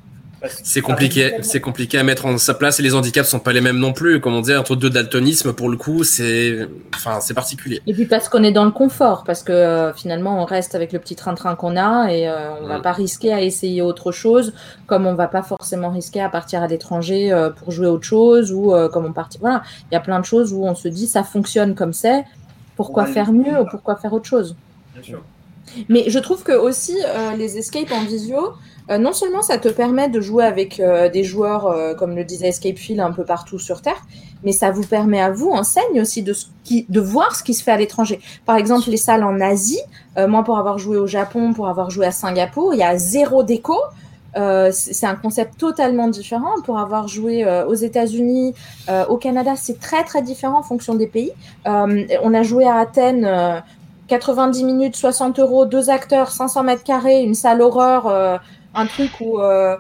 C'est 0.63 0.81
compliqué, 0.83 1.35
c'est 1.43 1.61
compliqué 1.61 1.99
à 1.99 2.03
mettre 2.05 2.27
en 2.27 2.39
sa 2.39 2.55
place 2.55 2.79
et 2.79 2.83
les 2.83 2.95
handicaps 2.95 3.29
sont 3.29 3.41
pas 3.41 3.53
les 3.53 3.61
mêmes 3.61 3.79
non 3.79 3.93
plus. 3.93 4.21
Comme 4.21 4.35
on 4.35 4.41
disait, 4.41 4.57
entre 4.57 4.77
deux 4.77 4.91
daltonismes, 4.91 5.53
pour 5.53 5.69
le 5.69 5.77
coup, 5.77 6.05
c'est, 6.05 6.69
enfin, 6.95 7.21
c'est 7.21 7.35
particulier. 7.35 7.83
Et 7.87 7.93
puis 7.93 8.07
parce 8.07 8.29
qu'on 8.29 8.43
est 8.45 8.53
dans 8.53 8.65
le 8.65 8.71
confort, 8.71 9.25
parce 9.25 9.43
que 9.43 9.53
euh, 9.53 9.93
finalement 9.93 10.41
on 10.41 10.45
reste 10.45 10.75
avec 10.75 10.93
le 10.93 11.01
petit 11.01 11.17
train-train 11.17 11.57
qu'on 11.57 11.77
a 11.77 12.13
et 12.13 12.29
euh, 12.29 12.51
on 12.63 12.67
va 12.67 12.79
Mm. 12.79 12.83
pas 12.83 12.93
risquer 12.93 13.33
à 13.33 13.43
essayer 13.43 13.83
autre 13.83 14.13
chose, 14.13 14.53
comme 14.87 15.07
on 15.07 15.15
va 15.15 15.27
pas 15.27 15.43
forcément 15.43 15.91
risquer 15.91 16.21
à 16.21 16.29
partir 16.29 16.63
à 16.63 16.67
l'étranger 16.69 17.33
euh, 17.33 17.51
pour 17.51 17.73
jouer 17.73 17.87
autre 17.89 18.05
chose 18.05 18.53
ou 18.53 18.75
euh, 18.75 18.89
comme 18.89 19.07
on 19.07 19.13
partit. 19.13 19.39
Voilà, 19.41 19.63
il 19.91 19.95
y 19.95 19.97
a 19.97 20.01
plein 20.01 20.21
de 20.21 20.25
choses 20.25 20.53
où 20.53 20.65
on 20.65 20.75
se 20.75 20.89
dit 20.89 21.07
ça 21.09 21.25
fonctionne 21.25 21.75
comme 21.75 21.93
c'est, 21.93 22.25
pourquoi 22.77 23.07
faire 23.07 23.33
mieux 23.33 23.61
ou 23.61 23.65
pourquoi 23.69 23.97
faire 23.97 24.13
autre 24.13 24.27
chose? 24.29 24.55
Bien 24.95 25.03
sûr. 25.03 25.23
Mais 25.89 26.05
je 26.09 26.19
trouve 26.19 26.43
que 26.45 26.53
aussi 26.53 26.97
euh, 27.07 27.37
les 27.37 27.59
escapes 27.59 27.93
en 27.93 28.05
visio, 28.05 28.55
non 28.97 29.13
seulement 29.13 29.43
ça 29.43 29.59
te 29.59 29.69
permet 29.69 30.09
de 30.09 30.21
jouer 30.21 30.45
avec 30.45 30.81
euh, 30.81 31.11
des 31.11 31.23
joueurs, 31.25 31.67
euh, 31.67 31.95
comme 31.95 32.17
le 32.17 32.25
disait 32.25 32.49
Escape 32.49 32.79
Field, 32.79 33.01
un 33.01 33.13
peu 33.13 33.25
partout 33.25 33.59
sur 33.59 33.83
Terre, 33.83 34.01
mais 34.45 34.53
ça 34.53 34.71
vous 34.71 34.85
permet 34.87 35.21
à 35.21 35.31
vous, 35.31 35.51
enseigne 35.51 36.01
aussi 36.01 36.23
de, 36.23 36.33
ce 36.33 36.47
qui, 36.65 36.87
de 36.89 37.01
voir 37.01 37.37
ce 37.37 37.43
qui 37.43 37.53
se 37.53 37.63
fait 37.63 37.73
à 37.73 37.77
l'étranger. 37.77 38.19
Par 38.47 38.57
exemple, 38.57 38.89
les 38.89 38.97
salles 38.97 39.25
en 39.25 39.41
Asie, 39.41 39.81
euh, 40.17 40.27
moi 40.27 40.43
pour 40.45 40.59
avoir 40.59 40.79
joué 40.79 40.97
au 40.97 41.07
Japon, 41.07 41.53
pour 41.53 41.69
avoir 41.69 41.91
joué 41.91 42.07
à 42.07 42.13
Singapour, 42.13 42.73
il 42.73 42.79
y 42.79 42.83
a 42.83 42.97
zéro 42.97 43.43
déco. 43.43 43.77
Euh, 44.37 44.71
c'est 44.73 45.07
un 45.07 45.17
concept 45.17 45.59
totalement 45.59 46.07
différent. 46.07 46.53
Pour 46.65 46.79
avoir 46.79 47.09
joué 47.09 47.45
euh, 47.45 47.67
aux 47.67 47.75
États-Unis, 47.75 48.55
euh, 48.89 49.05
au 49.07 49.17
Canada, 49.17 49.55
c'est 49.57 49.81
très 49.81 50.05
très 50.05 50.23
différent 50.23 50.59
en 50.59 50.63
fonction 50.63 50.95
des 50.95 51.07
pays. 51.09 51.33
Euh, 51.67 52.07
on 52.23 52.35
a 52.35 52.43
joué 52.43 52.65
à 52.65 52.77
Athènes. 52.77 53.25
euh, 53.25 53.61
90 54.09 54.65
minutes, 54.65 54.97
60 54.97 55.39
euros, 55.39 55.67
deux 55.67 55.91
acteurs, 55.91 56.31
500 56.31 56.65
mètres 56.65 56.83
carrés, 56.83 57.23
une 57.23 57.35
salle 57.35 57.61
horreur, 57.61 58.07
euh, 58.07 58.39
un 58.79 58.87
truc 58.87 59.11
où 59.21 59.41
euh, 59.41 59.77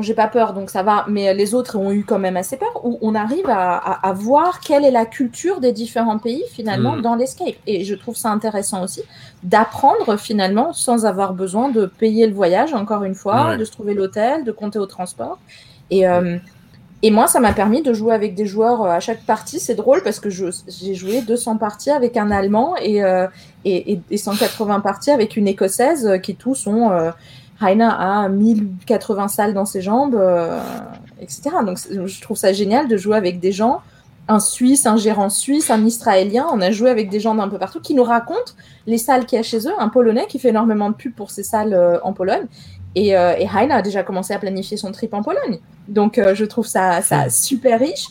j'ai 0.00 0.14
pas 0.14 0.26
peur, 0.26 0.52
donc 0.52 0.70
ça 0.70 0.82
va, 0.82 1.04
mais 1.08 1.32
les 1.34 1.54
autres 1.54 1.76
ont 1.78 1.92
eu 1.92 2.04
quand 2.04 2.18
même 2.18 2.36
assez 2.36 2.56
peur, 2.56 2.80
où 2.84 2.98
on 3.02 3.14
arrive 3.14 3.48
à, 3.48 3.76
à- 3.76 4.08
à 4.08 4.12
voir 4.12 4.60
quelle 4.60 4.84
est 4.84 4.90
la 4.90 5.06
culture 5.06 5.60
des 5.60 5.72
différents 5.72 6.18
pays 6.18 6.42
finalement 6.52 6.96
Mm. 6.96 7.02
dans 7.02 7.14
l'escape. 7.14 7.54
Et 7.66 7.84
je 7.84 7.94
trouve 7.94 8.16
ça 8.16 8.30
intéressant 8.30 8.82
aussi 8.82 9.02
d'apprendre 9.42 10.16
finalement 10.16 10.72
sans 10.72 11.06
avoir 11.06 11.34
besoin 11.34 11.68
de 11.68 11.86
payer 11.86 12.26
le 12.26 12.34
voyage, 12.34 12.74
encore 12.74 13.04
une 13.04 13.14
fois, 13.14 13.50
Ouais. 13.50 13.58
de 13.58 13.64
se 13.64 13.70
trouver 13.72 13.94
l'hôtel, 13.94 14.44
de 14.44 14.52
compter 14.52 14.78
au 14.78 14.86
transport. 14.86 15.38
Et, 15.90 16.06
euh, 16.08 16.36
et 17.02 17.10
moi, 17.10 17.26
ça 17.28 17.38
m'a 17.38 17.52
permis 17.52 17.82
de 17.82 17.92
jouer 17.92 18.14
avec 18.14 18.34
des 18.34 18.46
joueurs 18.46 18.82
euh, 18.82 18.88
à 18.90 19.00
chaque 19.00 19.24
partie. 19.24 19.60
C'est 19.60 19.74
drôle 19.76 20.02
parce 20.02 20.18
que 20.20 20.30
je- 20.30 20.46
j'ai 20.68 20.94
joué 20.94 21.20
200 21.20 21.58
parties 21.58 21.90
avec 21.90 22.16
un 22.16 22.30
Allemand 22.30 22.74
et, 22.82 23.04
euh, 23.04 23.26
et, 23.64 23.92
et- 23.92 24.00
et 24.10 24.16
180 24.16 24.80
parties 24.80 25.10
avec 25.10 25.36
une 25.36 25.46
Écossaise 25.46 26.18
qui 26.22 26.34
tous 26.34 26.66
ont. 26.66 26.90
Euh, 26.90 27.10
Raina 27.58 27.90
a 28.24 28.28
1080 28.28 29.28
salles 29.28 29.54
dans 29.54 29.64
ses 29.64 29.80
jambes, 29.80 30.14
euh, 30.14 30.60
etc. 31.20 31.50
Donc 31.64 31.78
je 31.78 32.20
trouve 32.20 32.36
ça 32.36 32.52
génial 32.52 32.88
de 32.88 32.96
jouer 32.96 33.16
avec 33.16 33.40
des 33.40 33.52
gens, 33.52 33.80
un 34.28 34.40
Suisse, 34.40 34.86
un 34.86 34.96
gérant 34.96 35.28
suisse, 35.28 35.70
un 35.70 35.84
Israélien. 35.84 36.46
On 36.52 36.60
a 36.60 36.70
joué 36.70 36.90
avec 36.90 37.10
des 37.10 37.20
gens 37.20 37.34
d'un 37.34 37.48
peu 37.48 37.58
partout 37.58 37.80
qui 37.80 37.94
nous 37.94 38.02
racontent 38.02 38.52
les 38.86 38.98
salles 38.98 39.24
qu'il 39.24 39.36
y 39.36 39.40
a 39.40 39.42
chez 39.42 39.68
eux. 39.68 39.72
Un 39.78 39.88
Polonais 39.88 40.26
qui 40.28 40.38
fait 40.38 40.48
énormément 40.48 40.90
de 40.90 40.94
pubs 40.94 41.14
pour 41.14 41.30
ses 41.30 41.42
salles 41.42 41.74
euh, 41.74 41.98
en 42.02 42.12
Pologne. 42.12 42.46
Et, 42.94 43.16
euh, 43.16 43.34
a 43.46 43.82
déjà 43.82 44.02
commencé 44.02 44.32
à 44.32 44.38
planifier 44.38 44.76
son 44.76 44.90
trip 44.90 45.14
en 45.14 45.22
Pologne. 45.22 45.58
Donc 45.86 46.18
euh, 46.18 46.34
je 46.34 46.44
trouve 46.44 46.66
ça, 46.66 47.00
super 47.28 47.78
riche 47.78 48.08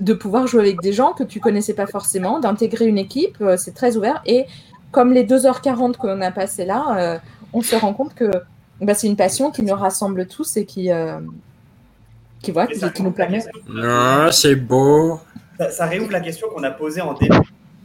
de, 0.00 0.14
pouvoir 0.14 0.46
jouer 0.46 0.60
avec 0.60 0.80
des 0.80 0.92
gens 0.92 1.12
que 1.12 1.24
tu 1.24 1.40
connaissais 1.40 1.74
pas 1.74 1.86
forcément, 1.86 2.38
d'intégrer 2.40 2.86
une 2.86 2.98
équipe, 2.98 3.42
c'est 3.56 3.74
très 3.74 3.96
ouvert. 3.96 4.22
Et 4.24 4.46
comme 4.92 5.12
les 5.12 5.24
2h40 5.24 5.96
qu'on 5.96 6.20
a 6.20 6.30
passé 6.30 6.64
là, 6.64 7.20
on 7.54 7.62
se 7.62 7.74
rend 7.76 7.94
compte 7.94 8.14
que 8.14 8.30
bah, 8.80 8.94
c'est 8.94 9.06
une 9.06 9.16
passion 9.16 9.50
qui 9.50 9.62
nous 9.62 9.74
rassemble 9.74 10.26
tous 10.26 10.56
et 10.58 10.66
qui, 10.66 10.90
euh, 10.92 11.18
qui, 12.42 12.50
voilà, 12.50 12.70
Et 12.72 12.92
qui, 12.92 13.02
nous 13.02 13.12
permet. 13.12 13.38
question- 13.38 13.60
Ah, 13.82 14.28
c'est 14.32 14.56
beau. 14.56 15.20
Ça, 15.58 15.70
ça 15.70 15.86
réouvre 15.86 16.10
la 16.10 16.20
question 16.20 16.48
qu'on 16.48 16.62
a 16.64 16.70
posée 16.70 17.00
en 17.00 17.14
début 17.14 17.34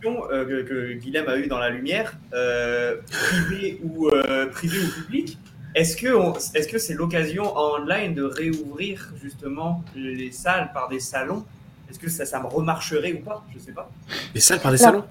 euh, 0.05 0.45
que, 0.45 0.61
que 0.67 0.93
Guilhem 0.93 1.27
a 1.27 1.37
eu 1.37 1.47
dans 1.47 1.59
la 1.59 1.69
lumière, 1.69 2.13
euh, 2.33 2.95
privé 3.11 3.79
ou 3.83 4.07
euh, 4.09 4.47
privé 4.47 4.77
ou 4.79 5.01
public. 5.03 5.37
Est-ce 5.75 5.95
que 5.97 6.11
on- 6.15 6.33
est-ce 6.35 6.67
que 6.67 6.79
c'est 6.79 6.93
l'occasion 6.95 7.43
en 7.55 7.79
online 7.81 8.15
de 8.15 8.23
réouvrir 8.23 9.13
justement 9.21 9.83
les 9.95 10.31
salles 10.31 10.71
par 10.73 10.89
des 10.89 10.99
salons? 10.99 11.45
Est-ce 11.89 11.99
que 11.99 12.09
ça, 12.09 12.25
ça 12.25 12.39
me 12.39 12.47
remarcherait 12.47 13.13
ou 13.13 13.19
pas? 13.19 13.43
Je 13.53 13.59
sais 13.59 13.71
pas. 13.71 13.89
Les 14.33 14.39
salles 14.41 14.59
par 14.61 14.71
Non. 14.71 14.77
salons? 14.77 15.03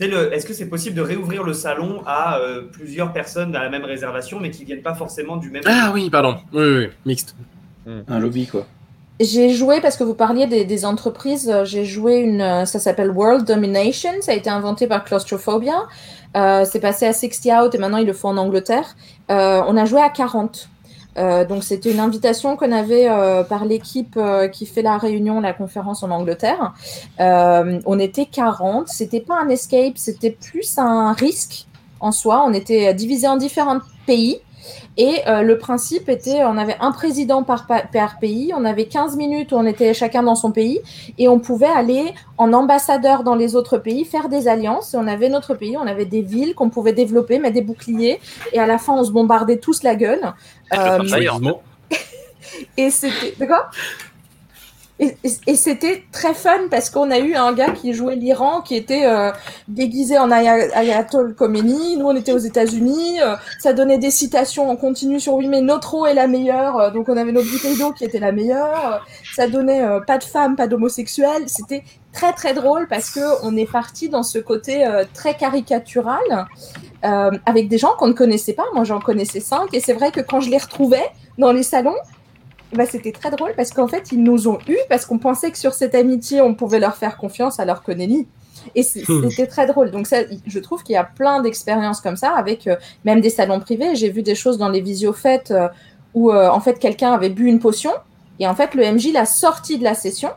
Le- 0.00 0.32
Est-ce 0.32 0.46
que 0.46 0.54
c'est 0.54 0.68
possible 0.68 0.96
de 0.96 1.02
réouvrir 1.02 1.44
le 1.44 1.52
salon 1.52 2.02
à 2.06 2.38
euh, 2.38 2.62
plusieurs 2.72 3.12
personnes 3.12 3.54
à 3.54 3.62
la 3.62 3.68
même 3.70 3.84
réservation, 3.84 4.40
mais 4.40 4.50
qui 4.50 4.64
viennent 4.64 4.82
pas 4.82 4.94
forcément 4.94 5.36
du 5.36 5.50
même 5.50 5.62
Ah 5.66 5.90
oui, 5.94 6.10
pardon. 6.10 6.36
Oui, 6.52 6.62
oui, 6.62 6.76
oui, 6.78 6.88
mixte. 7.06 7.34
Un 8.08 8.18
lobby, 8.18 8.46
quoi. 8.46 8.66
J'ai 9.20 9.50
joué, 9.50 9.80
parce 9.80 9.96
que 9.96 10.02
vous 10.04 10.14
parliez 10.14 10.46
des, 10.46 10.64
des 10.64 10.84
entreprises, 10.84 11.48
euh, 11.48 11.64
j'ai 11.64 11.84
joué 11.84 12.16
une, 12.16 12.40
euh, 12.40 12.64
ça 12.64 12.78
s'appelle 12.80 13.10
World 13.10 13.46
Domination, 13.46 14.10
ça 14.20 14.32
a 14.32 14.34
été 14.34 14.50
inventé 14.50 14.86
par 14.88 15.04
Claustrophobia, 15.04 15.82
euh, 16.36 16.64
c'est 16.64 16.80
passé 16.80 17.06
à 17.06 17.12
60 17.12 17.46
Out 17.66 17.74
et 17.74 17.78
maintenant 17.78 17.98
ils 17.98 18.06
le 18.06 18.14
font 18.14 18.30
en 18.30 18.36
Angleterre. 18.38 18.96
Euh, 19.30 19.62
on 19.68 19.76
a 19.76 19.84
joué 19.84 20.00
à 20.00 20.08
40. 20.08 20.68
Euh, 21.18 21.44
donc 21.44 21.62
c'était 21.62 21.90
une 21.90 22.00
invitation 22.00 22.56
qu'on 22.56 22.72
avait 22.72 23.08
euh, 23.08 23.44
par 23.44 23.64
l'équipe 23.64 24.16
euh, 24.16 24.48
qui 24.48 24.66
fait 24.66 24.82
la 24.82 24.96
réunion, 24.96 25.40
la 25.40 25.52
conférence 25.52 26.02
en 26.02 26.10
Angleterre. 26.10 26.72
Euh, 27.20 27.80
on 27.84 27.98
était 27.98 28.26
40, 28.26 28.88
c'était 28.88 29.20
pas 29.20 29.38
un 29.40 29.48
escape, 29.48 29.94
c'était 29.96 30.30
plus 30.30 30.78
un 30.78 31.12
risque 31.12 31.66
en 32.00 32.12
soi. 32.12 32.42
On 32.46 32.52
était 32.52 32.94
divisé 32.94 33.28
en 33.28 33.36
différents 33.36 33.80
pays. 34.06 34.40
Et 34.96 35.20
euh, 35.26 35.42
le 35.42 35.58
principe 35.58 36.08
était, 36.08 36.44
on 36.44 36.58
avait 36.58 36.76
un 36.80 36.92
président 36.92 37.42
par, 37.42 37.66
pa- 37.66 37.82
par 37.82 38.18
pays, 38.18 38.52
on 38.56 38.64
avait 38.64 38.84
15 38.86 39.16
minutes 39.16 39.52
où 39.52 39.56
on 39.56 39.64
était 39.66 39.94
chacun 39.94 40.22
dans 40.22 40.34
son 40.34 40.52
pays, 40.52 40.80
et 41.18 41.28
on 41.28 41.38
pouvait 41.38 41.66
aller 41.66 42.12
en 42.38 42.52
ambassadeur 42.52 43.22
dans 43.24 43.34
les 43.34 43.56
autres 43.56 43.78
pays, 43.78 44.04
faire 44.04 44.28
des 44.28 44.48
alliances, 44.48 44.94
et 44.94 44.96
on 44.98 45.06
avait 45.06 45.28
notre 45.28 45.54
pays, 45.54 45.76
on 45.76 45.86
avait 45.86 46.04
des 46.04 46.22
villes 46.22 46.54
qu'on 46.54 46.68
pouvait 46.70 46.92
développer, 46.92 47.38
mettre 47.38 47.54
des 47.54 47.62
boucliers, 47.62 48.20
et 48.52 48.58
à 48.58 48.66
la 48.66 48.78
fin 48.78 48.92
on 48.94 49.04
se 49.04 49.10
bombardait 49.10 49.58
tous 49.58 49.82
la 49.82 49.94
gueule. 49.94 50.32
Euh, 50.74 50.98
D'ailleurs. 51.08 51.38
Vivement. 51.38 51.62
et 52.76 52.90
c'était. 52.90 53.34
D'accord 53.38 53.70
et, 54.98 55.16
et- 55.46 55.56
c'était 55.56 56.04
très 56.12 56.34
fun 56.34 56.68
parce 56.70 56.90
qu'on 56.90 57.10
a 57.10 57.18
eu 57.18 57.34
un 57.34 57.52
gars 57.52 57.70
qui 57.70 57.92
jouait 57.92 58.14
l'Iran 58.14 58.60
qui 58.60 58.76
était 58.76 59.04
euh, 59.06 59.32
déguisé 59.66 60.18
en 60.18 60.30
Aya- 60.30 60.70
Ayatollah 60.74 61.32
Khomeini. 61.34 61.96
Nous, 61.96 62.06
on 62.06 62.14
était 62.14 62.32
aux 62.32 62.38
États-Unis. 62.38 63.20
euh, 63.20 63.34
ça 63.58 63.72
donnait 63.72 63.98
des 63.98 64.10
citations 64.10 64.68
en 64.70 64.76
continu 64.76 65.18
sur 65.18 65.34
oui, 65.34 65.48
mais 65.48 65.60
notre 65.60 65.94
eau 65.94 66.06
est 66.06 66.14
la 66.14 66.26
meilleure. 66.26 66.78
euh, 66.78 66.90
donc, 66.90 67.08
on 67.08 67.16
avait 67.16 67.32
notre 67.32 67.50
bouteille 67.50 67.76
d'eau 67.76 67.92
qui 67.92 68.04
était 68.04 68.20
la 68.20 68.32
meilleure. 68.32 69.04
ça 69.34 69.48
donnait 69.48 69.82
euh, 69.82 70.00
pas 70.00 70.18
de 70.18 70.24
femmes, 70.24 70.56
pas 70.56 70.66
d'homosexuels. 70.68 71.44
C'était 71.48 71.82
très 72.12 72.32
très 72.34 72.52
drôle 72.54 72.86
parce 72.88 73.10
que 73.10 73.20
on 73.44 73.56
est 73.56 73.70
parti 73.70 74.08
dans 74.08 74.22
ce 74.22 74.38
côté 74.38 74.86
euh, 74.86 75.04
très 75.14 75.34
caricatural 75.34 76.46
euh, 77.04 77.30
avec 77.46 77.68
des 77.68 77.78
gens 77.78 77.94
qu'on 77.98 78.08
ne 78.08 78.12
connaissait 78.12 78.52
pas. 78.52 78.64
Moi, 78.74 78.84
j'en 78.84 79.00
connaissais 79.00 79.40
cinq 79.40 79.72
et 79.74 79.80
c'est 79.80 79.94
vrai 79.94 80.12
que 80.12 80.20
quand 80.20 80.40
je 80.40 80.50
les 80.50 80.58
retrouvais 80.58 81.10
dans 81.38 81.50
les 81.52 81.62
salons, 81.62 81.96
bah, 82.74 82.86
c'était 82.86 83.12
très 83.12 83.30
drôle 83.30 83.52
parce 83.56 83.70
qu'en 83.70 83.88
fait, 83.88 84.12
ils 84.12 84.22
nous 84.22 84.48
ont 84.48 84.58
eu 84.68 84.76
parce 84.88 85.06
qu'on 85.06 85.18
pensait 85.18 85.50
que 85.50 85.58
sur 85.58 85.72
cette 85.74 85.94
amitié, 85.94 86.40
on 86.40 86.54
pouvait 86.54 86.80
leur 86.80 86.96
faire 86.96 87.16
confiance 87.16 87.60
alors 87.60 87.82
que 87.82 87.92
nenni. 87.92 88.26
Et 88.74 88.82
Hmm. 88.82 89.28
c'était 89.28 89.46
très 89.46 89.66
drôle. 89.66 89.90
Donc, 89.90 90.06
ça, 90.06 90.18
je 90.46 90.58
trouve 90.58 90.82
qu'il 90.82 90.94
y 90.94 90.96
a 90.96 91.04
plein 91.04 91.42
d'expériences 91.42 92.00
comme 92.00 92.16
ça 92.16 92.30
avec 92.36 92.66
euh, 92.66 92.76
même 93.04 93.20
des 93.20 93.30
salons 93.30 93.60
privés. 93.60 93.94
J'ai 93.96 94.10
vu 94.10 94.22
des 94.22 94.34
choses 94.34 94.58
dans 94.58 94.68
les 94.68 94.80
visiofêtes 94.80 95.50
euh, 95.50 95.68
où 96.14 96.30
euh, 96.30 96.48
en 96.48 96.60
fait 96.60 96.78
quelqu'un 96.78 97.12
avait 97.12 97.30
bu 97.30 97.46
une 97.46 97.58
potion 97.58 97.90
et 98.38 98.46
en 98.46 98.54
fait 98.54 98.74
le 98.74 98.84
MJ 98.84 99.12
l'a 99.12 99.26
sorti 99.26 99.78
de 99.78 99.84
la 99.84 99.94
session. 99.94 100.30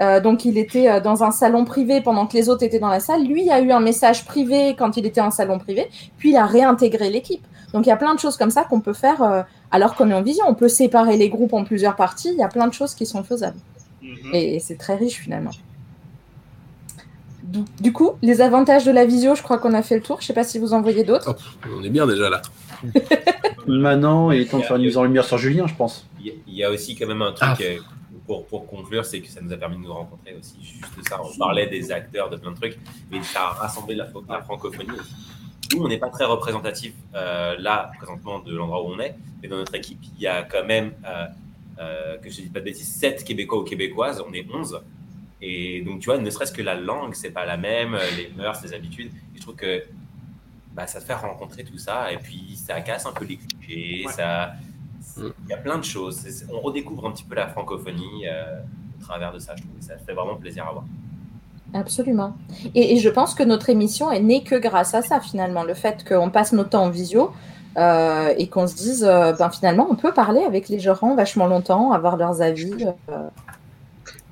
Euh, 0.00 0.20
donc 0.20 0.46
il 0.46 0.56
était 0.56 1.00
dans 1.02 1.22
un 1.24 1.30
salon 1.30 1.66
privé 1.66 2.00
pendant 2.00 2.26
que 2.26 2.34
les 2.34 2.48
autres 2.48 2.62
étaient 2.62 2.78
dans 2.78 2.88
la 2.88 3.00
salle. 3.00 3.24
Lui 3.24 3.50
a 3.50 3.60
eu 3.60 3.70
un 3.70 3.80
message 3.80 4.24
privé 4.24 4.74
quand 4.78 4.96
il 4.96 5.04
était 5.04 5.20
en 5.20 5.30
salon 5.30 5.58
privé, 5.58 5.90
puis 6.16 6.30
il 6.30 6.36
a 6.36 6.46
réintégré 6.46 7.10
l'équipe. 7.10 7.44
Donc 7.72 7.86
il 7.86 7.88
y 7.88 7.92
a 7.92 7.96
plein 7.96 8.14
de 8.14 8.18
choses 8.20 8.36
comme 8.36 8.50
ça 8.50 8.64
qu'on 8.64 8.80
peut 8.80 8.92
faire 8.92 9.22
euh, 9.22 9.42
Alors 9.70 9.94
qu'on 9.94 10.10
est 10.10 10.14
en 10.14 10.22
vision, 10.22 10.44
on 10.48 10.54
peut 10.54 10.68
séparer 10.68 11.16
les 11.16 11.28
groupes 11.28 11.52
en 11.52 11.64
plusieurs 11.64 11.96
parties. 11.96 12.30
Il 12.32 12.38
y 12.38 12.42
a 12.42 12.48
plein 12.48 12.66
de 12.66 12.72
choses 12.74 12.94
qui 12.94 13.06
sont 13.06 13.22
faisables. 13.22 13.58
Mhm. 14.02 14.34
Et 14.34 14.58
c'est 14.60 14.76
très 14.76 14.96
riche 14.96 15.18
finalement. 15.20 15.50
Du, 17.42 17.60
du 17.80 17.92
coup, 17.92 18.12
les 18.22 18.40
avantages 18.42 18.84
de 18.84 18.90
la 18.92 19.04
visio, 19.04 19.34
je 19.34 19.42
crois 19.42 19.58
qu'on 19.58 19.74
a 19.74 19.82
fait 19.82 19.96
le 19.96 20.02
tour. 20.02 20.20
Je 20.20 20.26
sais 20.26 20.32
pas 20.34 20.44
si 20.44 20.58
vous 20.58 20.72
en 20.72 20.82
voyez 20.82 21.04
d'autres. 21.04 21.34
On 21.76 21.82
est 21.82 21.90
bien 21.90 22.06
déjà 22.06 22.28
là. 22.30 22.42
Maintenant, 23.66 24.30
il 24.30 24.40
est 24.42 24.46
temps 24.46 24.58
de 24.58 24.62
faire 24.62 24.76
une 24.76 24.82
mise 24.84 24.96
en 24.96 25.04
lumière 25.04 25.24
sur 25.24 25.38
Julien, 25.38 25.66
je 25.66 25.74
pense. 25.74 26.06
Il 26.20 26.26
y 26.26 26.30
a- 26.30 26.34
il 26.46 26.54
y 26.54 26.64
a 26.64 26.70
aussi 26.70 26.94
quand 26.96 27.06
même 27.06 27.22
un 27.22 27.32
truc 27.32 27.48
Ah. 27.50 27.56
euh, 27.62 27.78
pour, 28.26 28.46
pour 28.46 28.66
conclure, 28.66 29.04
c'est 29.04 29.20
que 29.20 29.28
ça 29.28 29.40
nous 29.42 29.52
a 29.52 29.56
permis 29.56 29.76
de 29.76 29.82
nous 29.82 29.92
rencontrer 29.92 30.34
aussi. 30.38 30.56
Juste 30.62 31.08
ça, 31.08 31.18
on 31.22 31.36
parlait 31.38 31.66
des 31.66 31.90
acteurs, 31.92 32.30
de 32.30 32.36
plein 32.36 32.52
de 32.52 32.56
trucs, 32.56 32.78
mais 33.10 33.22
ça 33.22 33.40
a 33.42 33.48
rassemblé 33.50 33.94
la, 33.96 34.06
la 34.28 34.40
francophonie 34.42 34.90
aussi. 34.92 35.12
Nous, 35.72 35.82
on 35.82 35.88
n'est 35.88 35.98
pas 35.98 36.08
très 36.08 36.24
représentatif 36.24 36.94
euh, 37.14 37.56
là, 37.58 37.90
présentement, 37.96 38.40
de 38.40 38.54
l'endroit 38.54 38.82
où 38.82 38.88
on 38.92 38.98
est, 38.98 39.14
mais 39.42 39.48
dans 39.48 39.56
notre 39.56 39.74
équipe, 39.74 40.00
il 40.16 40.20
y 40.22 40.26
a 40.26 40.42
quand 40.42 40.64
même, 40.64 40.92
euh, 41.06 41.26
euh, 41.78 42.18
que 42.18 42.28
je 42.30 42.40
ne 42.40 42.46
dis 42.46 42.52
pas 42.52 42.60
de 42.60 42.64
bêtises, 42.64 42.92
7 42.96 43.24
Québécois 43.24 43.60
ou 43.60 43.64
Québécoises, 43.64 44.22
on 44.26 44.32
est 44.32 44.46
11. 44.52 44.80
Et 45.42 45.80
donc, 45.82 46.00
tu 46.00 46.06
vois, 46.06 46.18
ne 46.18 46.28
serait-ce 46.28 46.52
que 46.52 46.62
la 46.62 46.74
langue, 46.74 47.14
c'est 47.14 47.30
pas 47.30 47.46
la 47.46 47.56
même, 47.56 47.96
les 48.16 48.30
mœurs, 48.36 48.60
les 48.62 48.74
habitudes. 48.74 49.12
Et 49.34 49.38
je 49.38 49.42
trouve 49.42 49.56
que 49.56 49.84
bah, 50.72 50.86
ça 50.86 51.00
te 51.00 51.04
fait 51.06 51.14
rencontrer 51.14 51.64
tout 51.64 51.78
ça, 51.78 52.12
et 52.12 52.18
puis 52.18 52.56
ça 52.56 52.80
casse 52.80 53.06
un 53.06 53.12
peu 53.12 53.24
les 53.24 53.36
clichés, 53.36 54.06
Ouais. 54.06 54.12
ça. 54.12 54.52
Il 55.16 55.48
y 55.48 55.52
a 55.52 55.56
plein 55.56 55.78
de 55.78 55.84
choses. 55.84 56.44
On 56.52 56.60
redécouvre 56.60 57.06
un 57.06 57.12
petit 57.12 57.24
peu 57.24 57.34
la 57.34 57.48
francophonie 57.48 58.26
euh, 58.28 58.60
au 58.98 59.02
travers 59.02 59.32
de 59.32 59.38
ça, 59.38 59.54
je 59.56 59.62
trouve. 59.62 59.76
Et 59.78 59.82
ça 59.82 59.96
fait 59.98 60.12
vraiment 60.12 60.36
plaisir 60.36 60.66
à 60.66 60.72
voir. 60.72 60.84
Absolument. 61.74 62.34
Et, 62.74 62.94
et 62.94 62.96
je 62.98 63.08
pense 63.08 63.34
que 63.34 63.42
notre 63.42 63.70
émission 63.70 64.10
est 64.10 64.20
née 64.20 64.42
que 64.42 64.56
grâce 64.56 64.94
à 64.94 65.02
ça, 65.02 65.20
finalement. 65.20 65.62
Le 65.62 65.74
fait 65.74 66.04
qu'on 66.08 66.30
passe 66.30 66.52
notre 66.52 66.70
temps 66.70 66.84
en 66.84 66.90
visio 66.90 67.32
euh, 67.76 68.34
et 68.36 68.48
qu'on 68.48 68.66
se 68.66 68.74
dise, 68.74 69.04
euh, 69.04 69.32
ben, 69.32 69.50
finalement, 69.50 69.86
on 69.90 69.94
peut 69.94 70.12
parler 70.12 70.42
avec 70.42 70.68
les 70.68 70.80
gérants 70.80 71.14
vachement 71.14 71.46
longtemps, 71.46 71.92
avoir 71.92 72.16
leurs 72.16 72.42
avis, 72.42 72.86
euh, 73.08 73.28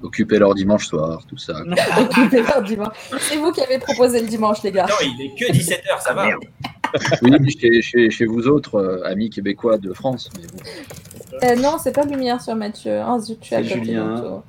Occuper 0.01 0.39
leur 0.39 0.55
dimanche 0.55 0.87
soir, 0.87 1.23
tout 1.29 1.39
ça. 1.39 1.55
occuper 2.01 2.43
leur 2.43 2.63
dimanche. 2.63 2.95
C'est 3.19 3.37
vous 3.37 3.51
qui 3.51 3.61
avez 3.61 3.79
proposé 3.79 4.21
le 4.21 4.29
dimanche, 4.29 4.63
les 4.63 4.71
gars. 4.71 4.87
Non, 4.89 4.95
il 5.03 5.27
est 5.27 5.35
que 5.35 5.53
17h, 5.53 6.01
ça 6.01 6.15
va. 6.15 6.29
Oui, 7.23 7.33
chez, 7.61 7.83
chez, 7.83 8.11
chez 8.11 8.25
vous 8.25 8.47
autres, 8.47 8.77
euh, 8.77 9.05
amis 9.05 9.29
québécois 9.29 9.77
de 9.77 9.93
France. 9.93 10.31
mais 10.37 10.47
bon. 10.47 10.63
Euh, 11.45 11.57
non, 11.57 11.77
c'est 11.83 11.93
pas 11.93 12.05
lumière 12.05 12.41
sur 12.41 12.55
Mathieu. 12.55 13.01
Ah, 13.05 13.19
zut, 13.19 13.39
tu 13.41 13.55
as 13.55 13.63
Julien. 13.63 14.43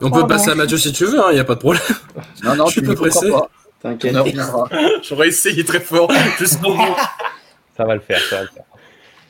On 0.00 0.10
peut 0.10 0.26
passer 0.26 0.50
à 0.50 0.54
Mathieu 0.54 0.76
si 0.78 0.92
tu 0.92 1.04
veux, 1.04 1.20
il 1.30 1.34
n'y 1.34 1.40
a 1.40 1.44
pas 1.44 1.54
de 1.54 1.60
problème. 1.60 1.82
Non, 2.44 2.54
non, 2.54 2.66
Je 2.66 2.72
suis 2.72 2.82
crois 2.82 2.94
pressé. 2.94 3.30
pas. 3.30 3.48
T'inquiète. 3.82 4.14
On 4.14 4.18
en 4.18 4.24
reviendra. 4.24 4.68
J'aurais 5.02 5.28
essayé 5.28 5.64
très 5.64 5.80
fort, 5.80 6.10
juste 6.38 6.60
pour 6.60 6.72
vous. 6.72 6.96
Ça 7.76 7.84
va 7.84 7.94
le 7.94 8.00
faire, 8.00 8.18
ça 8.18 8.36
va 8.36 8.42
le 8.42 8.48
faire. 8.48 8.64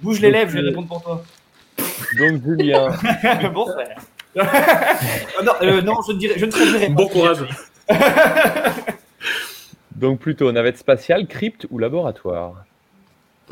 Bouge 0.00 0.20
les 0.20 0.30
lèvres, 0.30 0.50
je 0.50 0.56
vais 0.58 0.68
répondre 0.68 0.88
pour 0.88 1.02
toi. 1.02 1.22
Donc, 2.18 2.42
Julien, 2.42 2.88
bon 3.52 3.66
frère. 3.66 3.98
Non, 5.44 5.52
euh, 5.60 5.82
non, 5.82 5.96
je 6.06 6.12
ne, 6.12 6.18
dirai, 6.18 6.38
je 6.38 6.46
ne 6.46 6.50
traduirai 6.50 6.86
pas. 6.86 6.92
Bon 6.94 7.08
courage. 7.08 7.38
donc 9.94 10.20
plutôt 10.20 10.50
navette 10.50 10.78
spatiale, 10.78 11.26
crypte 11.26 11.66
ou 11.70 11.78
laboratoire? 11.78 12.64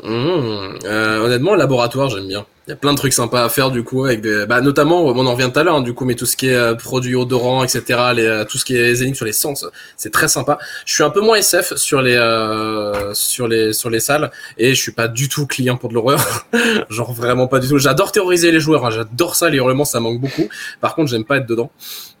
Mmh, 0.03 0.79
euh, 0.85 1.19
honnêtement, 1.19 1.55
laboratoire, 1.55 2.09
j'aime 2.09 2.27
bien. 2.27 2.45
Il 2.67 2.71
y 2.71 2.73
a 2.73 2.75
plein 2.75 2.91
de 2.91 2.97
trucs 2.97 3.13
sympas 3.13 3.45
à 3.45 3.49
faire 3.49 3.71
du 3.71 3.83
coup, 3.83 4.03
avec 4.03 4.19
des... 4.19 4.45
bah, 4.45 4.59
notamment, 4.59 5.05
on 5.05 5.25
en 5.25 5.31
revient 5.33 5.49
tout 5.51 5.59
à 5.59 5.63
l'heure, 5.63 5.77
hein, 5.77 5.81
du 5.81 5.93
coup, 5.93 6.03
mais 6.03 6.15
tout 6.15 6.25
ce 6.25 6.35
qui 6.35 6.49
est 6.49 6.55
euh, 6.55 6.75
produits 6.75 7.15
odorants, 7.15 7.63
etc., 7.63 7.83
les, 8.13 8.25
euh, 8.25 8.43
tout 8.43 8.57
ce 8.57 8.65
qui 8.65 8.75
est 8.75 9.01
énigmes 9.01 9.15
sur 9.15 9.25
les 9.25 9.31
sens, 9.31 9.65
c'est 9.95 10.11
très 10.11 10.27
sympa. 10.27 10.59
Je 10.85 10.93
suis 10.93 11.03
un 11.03 11.09
peu 11.09 11.21
moins 11.21 11.37
SF 11.37 11.75
sur 11.75 12.01
les 12.01 12.15
euh, 12.15 13.13
sur 13.13 13.47
les 13.47 13.71
sur 13.71 13.89
les 13.89 14.01
salles 14.01 14.31
et 14.57 14.75
je 14.75 14.81
suis 14.81 14.91
pas 14.91 15.07
du 15.07 15.29
tout 15.29 15.47
client 15.47 15.77
pour 15.77 15.89
de 15.89 15.93
l'horreur, 15.93 16.19
genre 16.89 17.13
vraiment 17.13 17.47
pas 17.47 17.59
du 17.59 17.69
tout. 17.69 17.77
J'adore 17.77 18.11
terroriser 18.11 18.51
les 18.51 18.59
joueurs, 18.59 18.85
hein, 18.85 18.91
j'adore 18.91 19.35
ça, 19.35 19.49
les 19.49 19.57
hurlements, 19.57 19.85
ça 19.85 20.01
manque 20.01 20.19
beaucoup. 20.19 20.49
Par 20.81 20.93
contre, 20.93 21.09
j'aime 21.09 21.23
pas 21.23 21.37
être 21.37 21.47
dedans, 21.47 21.71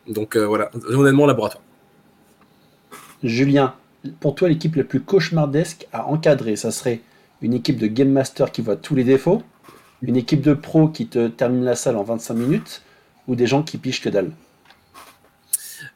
donc 0.07 0.37
voilà. 0.37 0.71
Honnêtement, 0.89 1.25
laboratoire. 1.25 1.61
Julien, 3.21 3.73
pour 4.21 4.35
toi, 4.35 4.47
l'équipe 4.47 4.75
la 4.77 4.85
plus 4.85 5.01
cauchemardesque 5.01 5.87
à 5.91 6.05
encadrer, 6.05 6.55
ça 6.55 6.71
serait 6.71 7.01
une 7.41 7.53
équipe 7.53 7.77
de 7.77 7.87
Game 7.87 8.09
Master 8.09 8.51
qui 8.51 8.61
voit 8.61 8.75
tous 8.75 8.95
les 8.95 9.03
défauts, 9.03 9.43
une 10.01 10.17
équipe 10.17 10.41
de 10.41 10.53
pros 10.53 10.87
qui 10.87 11.07
te 11.07 11.27
termine 11.27 11.63
la 11.63 11.75
salle 11.75 11.97
en 11.97 12.03
25 12.03 12.33
minutes, 12.33 12.81
ou 13.27 13.35
des 13.35 13.47
gens 13.47 13.63
qui 13.63 13.77
pichent 13.77 14.01
que 14.01 14.09
dalle. 14.09 14.31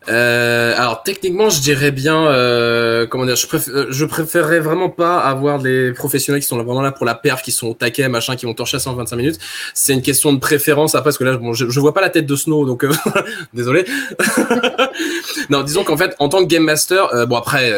Euh, 0.09 0.73
alors 0.77 1.03
techniquement, 1.03 1.49
je 1.49 1.61
dirais 1.61 1.91
bien, 1.91 2.25
euh, 2.25 3.05
comment 3.05 3.25
dire, 3.25 3.35
euh, 3.69 3.85
je 3.89 4.05
préférerais 4.05 4.59
vraiment 4.59 4.89
pas 4.89 5.19
avoir 5.19 5.59
des 5.59 5.91
professionnels 5.93 6.41
qui 6.41 6.47
sont 6.47 6.57
vraiment 6.57 6.81
là 6.81 6.91
pour 6.91 7.05
la 7.05 7.13
perf, 7.13 7.41
qui 7.41 7.51
sont 7.51 7.67
au 7.67 7.73
taquet, 7.73 8.09
machin, 8.09 8.35
qui 8.35 8.45
vont 8.47 8.53
torcher 8.53 8.79
ça 8.79 8.89
en 8.89 8.95
25 8.95 9.15
minutes. 9.15 9.39
C'est 9.73 9.93
une 9.93 10.01
question 10.01 10.33
de 10.33 10.39
préférence 10.39 10.95
après, 10.95 11.09
parce 11.09 11.17
que 11.17 11.23
là, 11.23 11.39
je, 11.53 11.79
vois 11.79 11.93
pas 11.93 12.01
la 12.01 12.09
tête 12.09 12.25
de 12.25 12.35
Snow, 12.35 12.65
donc 12.65 12.85
désolé. 13.53 13.85
non, 15.49 15.61
disons 15.61 15.83
qu'en 15.83 15.97
fait, 15.97 16.15
en 16.17 16.29
tant 16.29 16.39
que 16.39 16.47
game 16.47 16.63
master, 16.63 17.27
bon 17.27 17.35
après, 17.35 17.71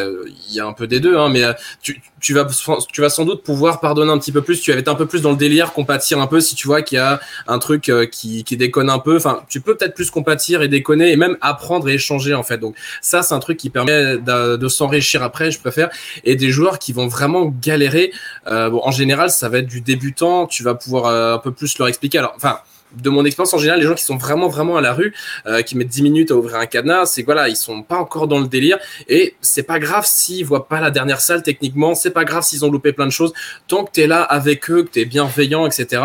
il 0.48 0.54
y 0.54 0.60
a 0.60 0.66
un 0.66 0.72
peu 0.72 0.86
des 0.86 1.00
deux, 1.00 1.16
hein, 1.18 1.28
mais 1.28 1.42
tu, 1.82 2.00
tu 2.24 2.32
vas, 2.32 2.46
tu 2.90 3.02
vas 3.02 3.10
sans 3.10 3.26
doute 3.26 3.42
pouvoir 3.42 3.80
pardonner 3.80 4.10
un 4.10 4.18
petit 4.18 4.32
peu 4.32 4.40
plus. 4.40 4.58
Tu 4.62 4.72
vas 4.72 4.78
être 4.78 4.88
un 4.88 4.94
peu 4.94 5.04
plus 5.04 5.20
dans 5.20 5.30
le 5.30 5.36
délire, 5.36 5.74
compatir 5.74 6.18
un 6.18 6.26
peu 6.26 6.40
si 6.40 6.54
tu 6.54 6.66
vois 6.66 6.80
qu'il 6.80 6.96
y 6.96 6.98
a 6.98 7.20
un 7.46 7.58
truc 7.58 7.90
euh, 7.90 8.06
qui, 8.06 8.44
qui 8.44 8.56
déconne 8.56 8.88
un 8.88 8.98
peu. 8.98 9.16
Enfin, 9.16 9.42
tu 9.50 9.60
peux 9.60 9.74
peut-être 9.74 9.94
plus 9.94 10.10
compatir 10.10 10.62
et 10.62 10.68
déconner 10.68 11.12
et 11.12 11.16
même 11.16 11.36
apprendre 11.42 11.86
et 11.90 11.94
échanger 11.94 12.32
en 12.32 12.42
fait. 12.42 12.56
Donc 12.56 12.76
ça, 13.02 13.22
c'est 13.22 13.34
un 13.34 13.40
truc 13.40 13.58
qui 13.58 13.68
permet 13.68 14.16
de, 14.16 14.68
s'enrichir 14.68 15.22
après, 15.22 15.50
je 15.50 15.60
préfère. 15.60 15.90
Et 16.24 16.34
des 16.34 16.48
joueurs 16.48 16.78
qui 16.78 16.94
vont 16.94 17.08
vraiment 17.08 17.54
galérer. 17.60 18.10
Euh, 18.46 18.70
bon, 18.70 18.80
en 18.82 18.90
général, 18.90 19.28
ça 19.28 19.50
va 19.50 19.58
être 19.58 19.66
du 19.66 19.82
débutant. 19.82 20.46
Tu 20.46 20.62
vas 20.62 20.74
pouvoir 20.74 21.04
euh, 21.04 21.34
un 21.34 21.38
peu 21.38 21.52
plus 21.52 21.76
leur 21.78 21.88
expliquer. 21.88 22.16
Alors, 22.16 22.32
enfin 22.36 22.60
de 22.96 23.10
mon 23.10 23.24
expérience 23.24 23.54
en 23.54 23.58
général, 23.58 23.80
les 23.80 23.86
gens 23.86 23.94
qui 23.94 24.04
sont 24.04 24.16
vraiment 24.16 24.48
vraiment 24.48 24.76
à 24.76 24.80
la 24.80 24.92
rue, 24.92 25.14
euh, 25.46 25.62
qui 25.62 25.76
mettent 25.76 25.88
10 25.88 26.02
minutes 26.02 26.30
à 26.30 26.36
ouvrir 26.36 26.56
un 26.56 26.66
cadenas, 26.66 27.06
c'est 27.06 27.22
que 27.22 27.26
voilà, 27.26 27.48
ils 27.48 27.56
sont 27.56 27.82
pas 27.82 27.96
encore 27.96 28.28
dans 28.28 28.40
le 28.40 28.46
délire 28.46 28.78
et 29.08 29.34
c'est 29.40 29.62
pas 29.62 29.78
grave 29.78 30.04
s'ils 30.06 30.44
voient 30.44 30.68
pas 30.68 30.80
la 30.80 30.90
dernière 30.90 31.20
salle 31.20 31.42
techniquement, 31.42 31.94
c'est 31.94 32.10
pas 32.10 32.24
grave 32.24 32.42
s'ils 32.42 32.64
ont 32.64 32.70
loupé 32.70 32.92
plein 32.92 33.06
de 33.06 33.12
choses, 33.12 33.32
tant 33.68 33.84
que 33.84 33.92
tu 33.92 34.02
es 34.02 34.06
là 34.06 34.22
avec 34.22 34.70
eux, 34.70 34.82
que 34.82 34.90
tu 34.90 35.00
es 35.00 35.04
bienveillant, 35.04 35.66
etc. 35.66 36.02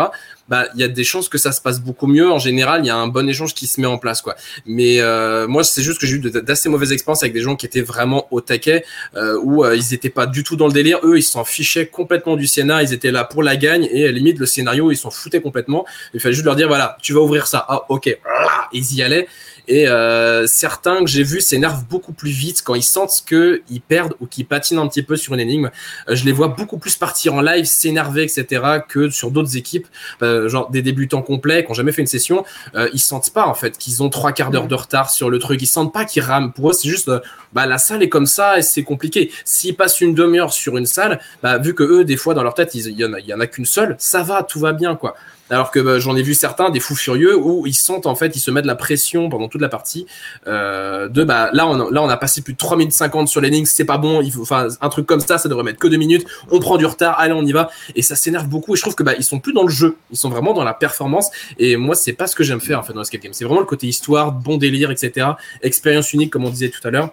Bah, 0.50 0.66
il 0.74 0.80
y 0.80 0.84
a 0.84 0.88
des 0.88 1.04
chances 1.04 1.28
que 1.28 1.38
ça 1.38 1.52
se 1.52 1.60
passe 1.60 1.80
beaucoup 1.80 2.08
mieux. 2.08 2.30
En 2.30 2.40
général, 2.40 2.82
il 2.82 2.88
y 2.88 2.90
a 2.90 2.96
un 2.96 3.06
bon 3.06 3.28
échange 3.28 3.54
qui 3.54 3.68
se 3.68 3.80
met 3.80 3.86
en 3.86 3.98
place, 3.98 4.20
quoi. 4.20 4.34
Mais 4.66 5.00
euh, 5.00 5.46
moi, 5.46 5.62
c'est 5.62 5.82
juste 5.82 6.00
que 6.00 6.06
j'ai 6.08 6.16
eu 6.16 6.18
d'assez 6.18 6.68
mauvaises 6.68 6.90
expériences 6.90 7.22
avec 7.22 7.32
des 7.32 7.40
gens 7.40 7.54
qui 7.54 7.66
étaient 7.66 7.80
vraiment 7.80 8.26
au 8.32 8.40
taquet, 8.40 8.84
euh, 9.14 9.38
où 9.42 9.64
euh, 9.64 9.76
ils 9.76 9.94
étaient 9.94 10.10
pas 10.10 10.26
du 10.26 10.42
tout 10.42 10.56
dans 10.56 10.66
le 10.66 10.72
délire. 10.72 10.98
Eux, 11.04 11.18
ils 11.18 11.22
s'en 11.22 11.44
fichaient 11.44 11.86
complètement 11.86 12.34
du 12.34 12.48
scénar. 12.48 12.82
Ils 12.82 12.92
étaient 12.92 13.12
là 13.12 13.22
pour 13.22 13.44
la 13.44 13.56
gagne 13.56 13.88
et 13.92 14.08
à 14.08 14.10
limite 14.10 14.40
le 14.40 14.46
scénario, 14.46 14.90
ils 14.90 14.96
s'en 14.96 15.10
foutaient 15.10 15.40
complètement. 15.40 15.86
Il 16.14 16.20
fallait 16.20 16.34
juste 16.34 16.46
leur 16.46 16.56
dire 16.56 16.66
voilà, 16.66 16.96
tu 17.00 17.12
vas 17.12 17.20
ouvrir 17.20 17.46
ça. 17.46 17.64
Ah, 17.68 17.82
ok. 17.88 18.18
Ah, 18.26 18.68
Ils 18.72 18.94
y 18.94 19.02
allaient. 19.02 19.28
Et 19.70 19.86
euh, 19.86 20.48
certains 20.48 20.98
que 21.04 21.06
j'ai 21.06 21.22
vus 21.22 21.40
s'énervent 21.40 21.84
beaucoup 21.84 22.12
plus 22.12 22.32
vite 22.32 22.60
quand 22.64 22.74
ils 22.74 22.82
sentent 22.82 23.22
que 23.24 23.62
ils 23.70 23.80
perdent 23.80 24.14
ou 24.18 24.26
qu'ils 24.26 24.44
patinent 24.44 24.80
un 24.80 24.88
petit 24.88 25.04
peu 25.04 25.14
sur 25.14 25.32
une 25.32 25.38
énigme. 25.38 25.70
Euh, 26.08 26.16
je 26.16 26.24
les 26.24 26.32
vois 26.32 26.48
beaucoup 26.48 26.76
plus 26.76 26.96
partir 26.96 27.34
en 27.34 27.40
live, 27.40 27.64
s'énerver, 27.66 28.24
etc. 28.24 28.80
que 28.88 29.10
sur 29.10 29.30
d'autres 29.30 29.56
équipes, 29.56 29.86
euh, 30.22 30.48
genre 30.48 30.70
des 30.70 30.82
débutants 30.82 31.22
complets 31.22 31.64
qui 31.64 31.70
ont 31.70 31.74
jamais 31.74 31.92
fait 31.92 32.02
une 32.02 32.08
session. 32.08 32.44
Ils 32.92 32.98
sentent 32.98 33.32
pas 33.32 33.46
en 33.46 33.54
fait 33.54 33.78
qu'ils 33.78 34.02
ont 34.02 34.08
trois 34.08 34.32
quarts 34.32 34.50
d'heure 34.50 34.66
de 34.66 34.74
retard 34.74 35.08
sur 35.08 35.30
le 35.30 35.38
truc. 35.38 35.62
Ils 35.62 35.66
sentent 35.66 35.92
pas 35.92 36.04
qu'ils 36.04 36.24
rament. 36.24 36.52
Pour 36.52 36.70
eux, 36.70 36.72
c'est 36.72 36.88
juste 36.88 37.08
bah 37.52 37.66
la 37.66 37.78
salle 37.78 38.02
est 38.02 38.08
comme 38.08 38.26
ça 38.26 38.58
et 38.58 38.62
c'est 38.62 38.82
compliqué. 38.82 39.30
S'ils 39.44 39.76
passent 39.76 40.00
une 40.00 40.14
demi-heure 40.14 40.52
sur 40.52 40.78
une 40.78 40.86
salle, 40.86 41.20
bah 41.44 41.58
vu 41.58 41.76
que 41.76 41.84
eux 41.84 42.04
des 42.04 42.16
fois 42.16 42.34
dans 42.34 42.42
leur 42.42 42.54
tête 42.54 42.74
il 42.74 42.90
y 42.90 43.34
en 43.34 43.40
a 43.40 43.46
qu'une 43.46 43.66
seule, 43.66 43.94
ça 44.00 44.24
va, 44.24 44.42
tout 44.42 44.58
va 44.58 44.72
bien 44.72 44.96
quoi. 44.96 45.14
Alors 45.50 45.70
que 45.70 45.80
bah, 45.80 45.98
j'en 45.98 46.16
ai 46.16 46.22
vu 46.22 46.34
certains, 46.34 46.70
des 46.70 46.80
fous 46.80 46.94
furieux, 46.94 47.36
où 47.36 47.66
ils 47.66 47.74
sentent 47.74 48.06
en 48.06 48.14
fait, 48.14 48.36
ils 48.36 48.40
se 48.40 48.50
mettent 48.50 48.66
la 48.66 48.76
pression 48.76 49.28
pendant 49.28 49.48
toute 49.48 49.60
la 49.60 49.68
partie. 49.68 50.06
Euh, 50.46 51.08
de 51.08 51.24
bah 51.24 51.50
là 51.52 51.66
on 51.66 52.08
a, 52.08 52.16
passé 52.16 52.42
plus 52.42 52.52
de 52.52 52.58
3 52.58 52.76
minutes 52.76 52.92
50 52.92 53.28
sur 53.28 53.40
les 53.40 53.50
lignes, 53.50 53.66
c'est 53.66 53.84
pas 53.84 53.98
bon. 53.98 54.22
Il 54.22 54.32
faut, 54.32 54.42
enfin 54.42 54.68
un 54.80 54.88
truc 54.88 55.06
comme 55.06 55.20
ça, 55.20 55.38
ça 55.38 55.48
devrait 55.48 55.64
mettre 55.64 55.78
que 55.78 55.88
2 55.88 55.96
minutes. 55.96 56.26
On 56.50 56.60
prend 56.60 56.76
du 56.76 56.86
retard, 56.86 57.18
allez 57.18 57.32
on 57.32 57.42
y 57.42 57.52
va. 57.52 57.70
Et 57.96 58.02
ça 58.02 58.14
s'énerve 58.14 58.46
beaucoup. 58.46 58.74
Et 58.74 58.76
je 58.76 58.82
trouve 58.82 58.94
que 58.94 59.02
bah 59.02 59.14
ils 59.18 59.24
sont 59.24 59.40
plus 59.40 59.52
dans 59.52 59.64
le 59.64 59.70
jeu, 59.70 59.96
ils 60.10 60.16
sont 60.16 60.30
vraiment 60.30 60.54
dans 60.54 60.64
la 60.64 60.74
performance. 60.74 61.30
Et 61.58 61.76
moi 61.76 61.94
c'est 61.94 62.12
pas 62.12 62.26
ce 62.26 62.36
que 62.36 62.44
j'aime 62.44 62.60
faire 62.60 62.78
en 62.78 62.82
fait 62.82 62.92
dans 62.92 63.02
escape 63.02 63.20
game. 63.20 63.32
C'est 63.32 63.44
vraiment 63.44 63.60
le 63.60 63.66
côté 63.66 63.86
histoire, 63.86 64.32
bon 64.32 64.56
délire, 64.56 64.90
etc. 64.90 65.26
Expérience 65.62 66.12
unique 66.12 66.30
comme 66.30 66.44
on 66.44 66.50
disait 66.50 66.70
tout 66.70 66.86
à 66.86 66.90
l'heure. 66.90 67.10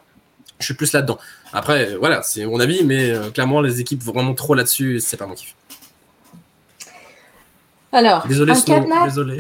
Je 0.60 0.66
suis 0.66 0.74
plus 0.74 0.92
là-dedans. 0.94 1.20
Après, 1.54 1.96
voilà, 1.96 2.24
c'est 2.24 2.46
mon 2.46 2.60
avis, 2.60 2.84
mais 2.84 3.12
euh, 3.12 3.30
clairement, 3.30 3.62
les 3.62 3.80
équipes 3.80 4.02
vont 4.02 4.12
vraiment 4.12 4.34
trop 4.34 4.56
là-dessus, 4.56 5.00
c'est 5.00 5.18
pas 5.18 5.28
mon 5.28 5.36
kiff. 5.36 5.56
Alors, 7.92 8.28
Désolé, 8.28 8.52
un 8.52 8.56
Snow, 8.56 8.76
cadenas, 8.76 9.06
désolé. 9.06 9.38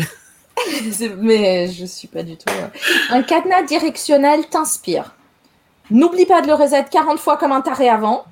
Mais 1.19 1.67
je 1.71 1.85
suis 1.85 2.07
pas 2.07 2.23
du 2.23 2.35
tout. 2.37 2.45
euh, 2.49 2.67
Un 3.09 3.21
cadenas 3.23 3.63
directionnel 3.63 4.47
t'inspire. 4.49 5.13
N'oublie 5.91 6.25
pas 6.25 6.41
de 6.41 6.47
le 6.47 6.53
reset 6.53 6.85
40 6.91 7.19
fois 7.19 7.37
comme 7.37 7.51
un 7.51 7.61
taré 7.61 7.89
avant. 7.89 8.25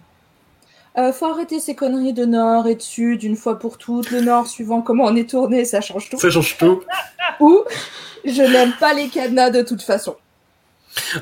Euh, 0.98 1.12
faut 1.12 1.26
arrêter 1.26 1.60
ces 1.60 1.76
conneries 1.76 2.14
de 2.14 2.26
nord 2.26 2.68
et 2.68 2.76
de 2.76 2.82
sud 2.82 3.24
une 3.24 3.36
fois 3.36 3.60
pour 3.60 3.78
toutes. 3.78 4.12
Le 4.12 4.22
nord, 4.22 4.48
suivant 4.48 4.82
comment 4.82 5.06
on 5.06 5.16
est 5.16 5.30
tourné, 5.30 5.66
ça 5.66 5.82
change 5.82 6.10
tout. 6.10 6.18
Ça 6.18 6.30
change 6.30 6.58
tout. 6.58 6.82
Ou 7.42 7.64
je 8.26 8.42
n'aime 8.42 8.74
pas 8.80 8.94
les 8.94 9.10
cadenas 9.10 9.50
de 9.50 9.62
toute 9.62 9.82
façon. 9.82 10.16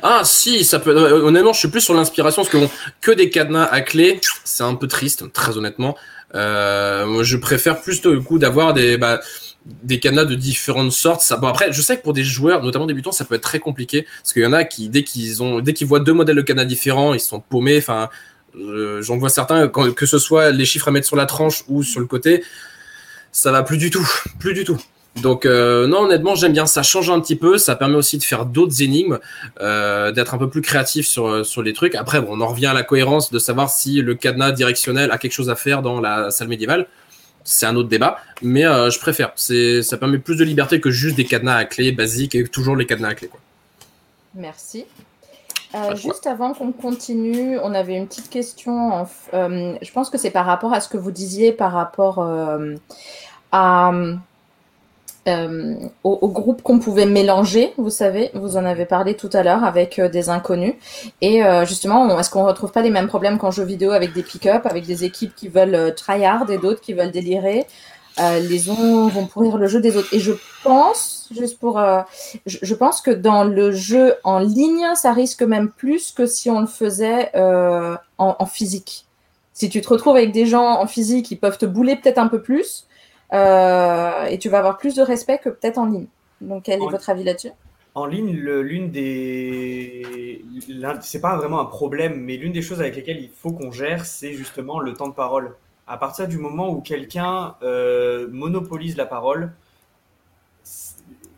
Ah 0.04 0.22
si, 0.24 0.64
ça 0.64 0.78
peut. 0.80 0.96
euh, 0.96 1.24
Honnêtement, 1.24 1.54
je 1.54 1.60
suis 1.60 1.68
plus 1.68 1.82
sur 1.82 1.96
l'inspiration 1.96 2.44
parce 2.44 2.52
que 2.54 2.58
bon, 2.58 2.70
que 3.02 3.12
des 3.12 3.32
cadenas 3.32 3.66
à 3.66 3.82
clé, 3.82 4.22
c'est 4.44 4.64
un 4.64 4.76
peu 4.76 4.88
triste, 4.88 5.34
très 5.34 5.58
honnêtement. 5.58 5.96
Euh, 6.36 7.06
moi, 7.06 7.24
je 7.24 7.38
préfère 7.38 7.82
plus 7.82 8.04
le 8.04 8.20
coup 8.20 8.40
d'avoir 8.40 8.74
des 8.74 8.98
bah, 8.98 9.20
des 9.66 10.00
cadenas 10.00 10.26
de 10.26 10.36
différentes 10.36 10.92
sortes. 10.92 11.32
Bon 11.40 11.48
après, 11.48 11.72
je 11.72 11.82
sais 11.82 11.98
que 11.98 12.04
pour 12.04 12.14
des 12.14 12.24
joueurs, 12.24 12.64
notamment 12.64 12.86
débutants, 12.86 13.12
ça 13.12 13.24
peut 13.26 13.36
être 13.36 13.44
très 13.44 13.60
compliqué 13.60 14.06
parce 14.22 14.34
qu'il 14.34 14.44
y 14.44 14.46
en 14.46 14.54
a 14.54 14.64
qui 14.64 14.90
dès 14.90 15.04
qu'ils 15.04 15.42
ont 15.42 15.60
dès 15.60 15.74
qu'ils 15.74 15.88
voient 15.88 16.00
deux 16.00 16.14
modèles 16.14 16.36
de 16.36 16.42
cadenas 16.42 16.66
différents, 16.66 17.14
ils 17.14 17.20
sont 17.20 17.40
paumés. 17.40 17.78
Enfin, 17.78 18.10
j'en 18.56 19.18
vois 19.18 19.30
certains 19.30 19.68
que 19.68 20.06
ce 20.06 20.20
soit 20.20 20.52
les 20.52 20.66
chiffres 20.66 20.88
à 20.88 20.92
mettre 20.92 21.08
sur 21.08 21.16
la 21.16 21.26
tranche 21.26 21.64
ou 21.68 21.84
sur 21.84 22.00
le 22.00 22.08
côté, 22.08 22.44
ça 23.32 23.52
va 23.52 23.64
plus 23.64 23.78
du 23.78 23.90
tout, 23.90 24.08
plus 24.40 24.54
du 24.54 24.64
tout. 24.64 24.80
Donc 25.22 25.46
euh, 25.46 25.86
non, 25.88 26.00
honnêtement, 26.02 26.34
j'aime 26.36 26.54
bien. 26.54 26.66
Ça 26.66 26.82
change 26.82 27.10
un 27.12 27.20
petit 27.20 27.36
peu. 27.36 27.58
Ça 27.58 27.76
permet 27.76 27.96
aussi 27.96 28.18
de 28.18 28.24
faire 28.24 28.46
d'autres 28.46 28.82
énigmes, 28.82 29.20
euh, 29.62 30.12
d'être 30.12 30.34
un 30.34 30.38
peu 30.38 30.50
plus 30.50 30.62
créatif 30.62 31.06
sur 31.08 31.46
sur 31.46 31.62
les 31.62 31.74
trucs. 31.74 31.94
Après, 31.96 32.20
bon, 32.20 32.30
on 32.32 32.42
en 32.42 32.48
revient 32.48 32.66
à 32.68 32.74
la 32.74 32.84
cohérence 32.84 33.32
de 33.32 33.40
savoir 33.40 33.70
si 33.70 34.02
le 34.02 34.16
cadenas 34.16 34.52
directionnel 34.52 35.12
a 35.12 35.18
quelque 35.18 35.34
chose 35.34 35.50
à 35.52 35.56
faire 35.56 35.82
dans 35.84 36.02
la 36.02 36.32
salle 36.32 36.48
médiévale. 36.48 36.88
C'est 37.46 37.66
un 37.66 37.76
autre 37.76 37.90
débat, 37.90 38.18
mais 38.42 38.66
euh, 38.66 38.90
je 38.90 39.00
préfère. 39.00 39.34
C'est 39.36 39.84
ça 39.84 39.98
permet 39.98 40.18
plus 40.18 40.38
de 40.38 40.44
liberté 40.46 40.80
que 40.80 40.90
juste 40.90 41.16
des 41.16 41.26
cadenas 41.26 41.58
à 41.58 41.66
clé 41.66 41.92
basiques 41.92 42.36
et 42.36 42.48
toujours 42.48 42.76
les 42.76 42.86
cadenas 42.86 43.10
à 43.10 43.16
clé. 43.16 43.28
Quoi. 43.28 43.40
Merci. 44.34 44.86
Euh, 45.76 45.96
juste 45.96 46.26
avant 46.28 46.54
qu'on 46.54 46.72
continue, 46.72 47.60
on 47.60 47.74
avait 47.74 47.96
une 47.96 48.08
petite 48.08 48.30
question. 48.30 48.94
en 48.94 49.04
f- 49.04 49.08
euh, 49.34 49.76
je 49.82 49.92
pense 49.92 50.10
que 50.10 50.18
c'est 50.18 50.30
par 50.32 50.46
rapport 50.46 50.72
à 50.72 50.80
ce 50.80 50.88
que 50.88 50.98
vous 50.98 51.12
disiez 51.12 51.52
par 51.52 51.72
rapport 51.72 52.20
euh, 52.20 52.76
à, 53.52 53.92
euh, 55.28 55.76
au, 56.04 56.18
au 56.22 56.28
groupe 56.28 56.62
qu'on 56.62 56.80
pouvait 56.80 57.06
mélanger. 57.06 57.74
Vous 57.78 57.90
savez, 57.90 58.30
vous 58.34 58.58
en 58.58 58.66
avez 58.66 58.86
parlé 58.86 59.16
tout 59.16 59.30
à 59.34 59.44
l'heure 59.44 59.64
avec 59.64 60.00
euh, 60.00 60.10
des 60.10 60.30
inconnus. 60.30 60.74
Et 61.22 61.44
euh, 61.44 61.66
justement, 61.66 62.20
est-ce 62.20 62.30
qu'on 62.30 62.46
retrouve 62.46 62.72
pas 62.72 62.82
les 62.82 62.90
mêmes 62.90 63.08
problèmes 63.08 63.38
qu'en 63.38 63.52
jeu 63.52 63.64
vidéo 63.64 63.92
avec 63.92 64.14
des 64.14 64.24
pick-up, 64.24 64.66
avec 64.66 64.86
des 64.86 65.04
équipes 65.04 65.36
qui 65.36 65.48
veulent 65.48 65.76
euh, 65.76 65.92
tryhard 65.92 66.50
et 66.50 66.58
d'autres 66.58 66.82
qui 66.82 66.94
veulent 66.94 67.12
délirer? 67.12 67.66
Euh, 68.20 68.40
les 68.40 68.70
uns 68.70 69.08
vont 69.08 69.26
pourrir 69.26 69.58
le 69.58 69.68
jeu 69.68 69.82
des 69.82 69.98
autres. 69.98 70.14
Et 70.14 70.20
je 70.20 70.34
pense, 70.64 71.30
juste 71.32 71.58
pour, 71.58 71.82
je, 72.46 72.58
je 72.62 72.76
pense 72.76 73.02
que 73.02 73.10
dans 73.10 73.44
le 73.44 73.72
jeu 73.72 74.14
en 74.24 74.38
ligne, 74.40 74.86
ça 74.94 75.14
risque 75.14 75.42
même 75.42 75.70
plus 75.72 76.12
que 76.12 76.28
si 76.28 76.52
on 76.52 76.60
le 76.60 76.68
faisait 76.68 77.32
en, 77.36 77.98
en 78.18 78.46
physique. 78.46 79.08
Si 79.54 79.70
tu 79.70 79.82
te 79.82 79.90
retrouves 79.90 80.16
avec 80.16 80.32
des 80.32 80.46
gens 80.46 80.80
en 80.80 80.88
physique, 80.88 81.32
ils 81.32 81.38
peuvent 81.38 81.58
te 81.58 81.66
bouler 81.66 81.96
peut-être 81.96 82.18
un 82.18 82.28
peu 82.28 82.42
plus, 82.42 82.86
et 83.34 84.38
tu 84.40 84.50
vas 84.50 84.60
avoir 84.60 84.78
plus 84.78 84.96
de 84.96 85.02
respect 85.02 85.40
que 85.40 85.50
peut-être 85.50 85.78
en 85.78 85.86
ligne. 85.86 86.08
Donc, 86.42 86.64
quel 86.64 86.82
est 86.82 86.88
votre 86.88 87.10
avis 87.10 87.24
là-dessus? 87.24 87.52
En 87.96 88.06
ligne, 88.06 88.32
l'une 88.32 88.90
des. 88.90 90.44
C'est 91.02 91.22
pas 91.22 91.36
vraiment 91.36 91.60
un 91.60 91.66
problème, 91.66 92.20
mais 92.22 92.38
l'une 92.38 92.52
des 92.52 92.62
choses 92.62 92.80
avec 92.80 92.96
lesquelles 92.96 93.22
il 93.22 93.30
faut 93.30 93.52
qu'on 93.52 93.72
gère, 93.72 94.06
c'est 94.06 94.34
justement 94.34 94.80
le 94.80 94.94
temps 94.94 95.08
de 95.08 95.14
parole. 95.14 95.56
À 95.86 95.98
partir 95.98 96.28
du 96.28 96.38
moment 96.38 96.70
où 96.70 96.82
quelqu'un 96.82 97.56
euh, 97.62 98.28
monopolise 98.32 98.98
la 98.98 99.06
parole, 99.06 99.52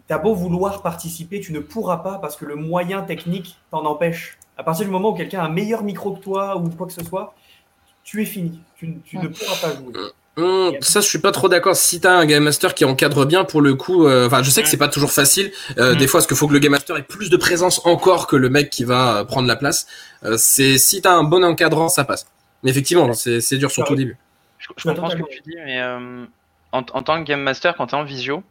t'as 0.07 0.17
beau 0.17 0.33
vouloir 0.33 0.81
participer, 0.81 1.39
tu 1.39 1.51
ne 1.51 1.59
pourras 1.59 1.97
pas 1.97 2.19
parce 2.19 2.35
que 2.35 2.45
le 2.45 2.55
moyen 2.55 3.01
technique 3.01 3.57
t'en 3.71 3.85
empêche. 3.85 4.37
À 4.57 4.63
partir 4.63 4.85
du 4.85 4.91
moment 4.91 5.09
où 5.09 5.15
quelqu'un 5.15 5.41
a 5.41 5.45
un 5.45 5.49
meilleur 5.49 5.83
micro 5.83 6.13
que 6.13 6.19
toi 6.21 6.55
ou 6.57 6.69
quoi 6.69 6.87
que 6.87 6.93
ce 6.93 7.03
soit, 7.03 7.33
tu 8.03 8.21
es 8.21 8.25
fini. 8.25 8.59
Tu, 8.77 8.87
ne- 8.87 8.99
tu 8.99 9.17
ne 9.17 9.27
pourras 9.27 9.57
pas 9.61 9.75
jouer. 9.75 9.93
Hum, 10.37 10.73
ça, 10.81 10.99
je 10.99 11.07
suis 11.07 11.19
pas 11.19 11.31
trop 11.31 11.47
d'accord. 11.47 11.75
Si 11.75 12.01
t'as 12.01 12.13
un 12.13 12.25
game 12.25 12.43
master 12.43 12.73
qui 12.73 12.83
encadre 12.83 13.25
bien, 13.25 13.45
pour 13.45 13.61
le 13.61 13.73
coup, 13.75 14.05
euh, 14.05 14.27
enfin, 14.27 14.43
je 14.43 14.49
sais 14.49 14.61
que 14.61 14.67
c'est 14.67 14.77
pas 14.77 14.89
toujours 14.89 15.11
facile. 15.11 15.51
Euh, 15.77 15.93
Mm. 15.93 15.97
Des 15.97 16.07
fois, 16.07 16.19
parce 16.19 16.27
qu'il 16.27 16.35
faut 16.35 16.47
que 16.47 16.53
le 16.53 16.59
game 16.59 16.71
master 16.71 16.97
ait 16.97 17.03
plus 17.03 17.29
de 17.29 17.37
présence 17.37 17.85
encore 17.85 18.27
que 18.27 18.35
le 18.35 18.49
mec 18.49 18.69
qui 18.69 18.83
va 18.83 19.17
euh, 19.19 19.23
prendre 19.23 19.47
la 19.47 19.55
place. 19.55 19.87
Euh, 20.23 20.35
c'est 20.37 20.77
si 20.77 21.01
t'as 21.01 21.13
un 21.13 21.23
bon 21.23 21.43
encadrant, 21.43 21.87
ça 21.87 22.03
passe. 22.03 22.27
Mais 22.63 22.71
effectivement, 22.71 23.13
c'est 23.13 23.57
dur 23.57 23.71
surtout 23.71 23.93
au 23.93 23.95
début. 23.95 24.17
Je, 24.57 24.67
je 24.75 24.89
comprends 24.89 25.09
ce 25.09 25.15
que 25.15 25.23
tu 25.29 25.41
dis, 25.41 25.55
mais 25.63 25.81
en, 25.83 26.25
en 26.71 27.03
tant 27.03 27.23
que 27.23 27.27
game 27.27 27.41
master, 27.41 27.75
quand 27.75 27.87
tu 27.87 27.95
es 27.95 27.97
en 27.97 28.03
visio, 28.03 28.43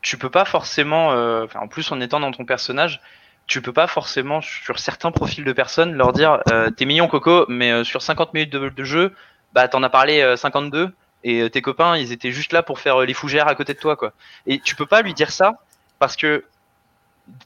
tu 0.00 0.16
peux 0.16 0.30
pas 0.30 0.44
forcément, 0.46 1.10
en 1.54 1.68
plus 1.68 1.92
en 1.92 2.00
étant 2.00 2.18
dans 2.18 2.32
ton 2.32 2.46
personnage, 2.46 3.02
tu 3.46 3.60
peux 3.60 3.74
pas 3.74 3.86
forcément 3.86 4.40
sur 4.40 4.78
certains 4.78 5.12
profils 5.12 5.44
de 5.44 5.52
personnes 5.52 5.92
leur 5.92 6.14
dire 6.14 6.40
t'es 6.76 6.86
mignon 6.86 7.08
Coco, 7.08 7.44
mais 7.48 7.84
sur 7.84 8.00
50 8.00 8.32
minutes 8.32 8.52
de, 8.52 8.70
de 8.70 8.84
jeu, 8.84 9.12
bah 9.52 9.68
t'en 9.68 9.82
as 9.82 9.90
parlé 9.90 10.20
euh, 10.20 10.36
52 10.36 10.94
et 11.24 11.42
euh, 11.42 11.48
tes 11.50 11.62
copains 11.62 11.96
ils 11.96 12.12
étaient 12.12 12.32
juste 12.32 12.52
là 12.52 12.62
pour 12.62 12.78
faire 12.80 13.02
euh, 13.02 13.06
les 13.06 13.14
fougères 13.14 13.48
à 13.48 13.54
côté 13.54 13.74
de 13.74 13.78
toi 13.78 13.96
quoi. 13.96 14.12
Et 14.46 14.60
tu 14.60 14.76
peux 14.76 14.86
pas 14.86 15.02
lui 15.02 15.14
dire 15.14 15.30
ça 15.30 15.58
parce 15.98 16.16
que 16.16 16.44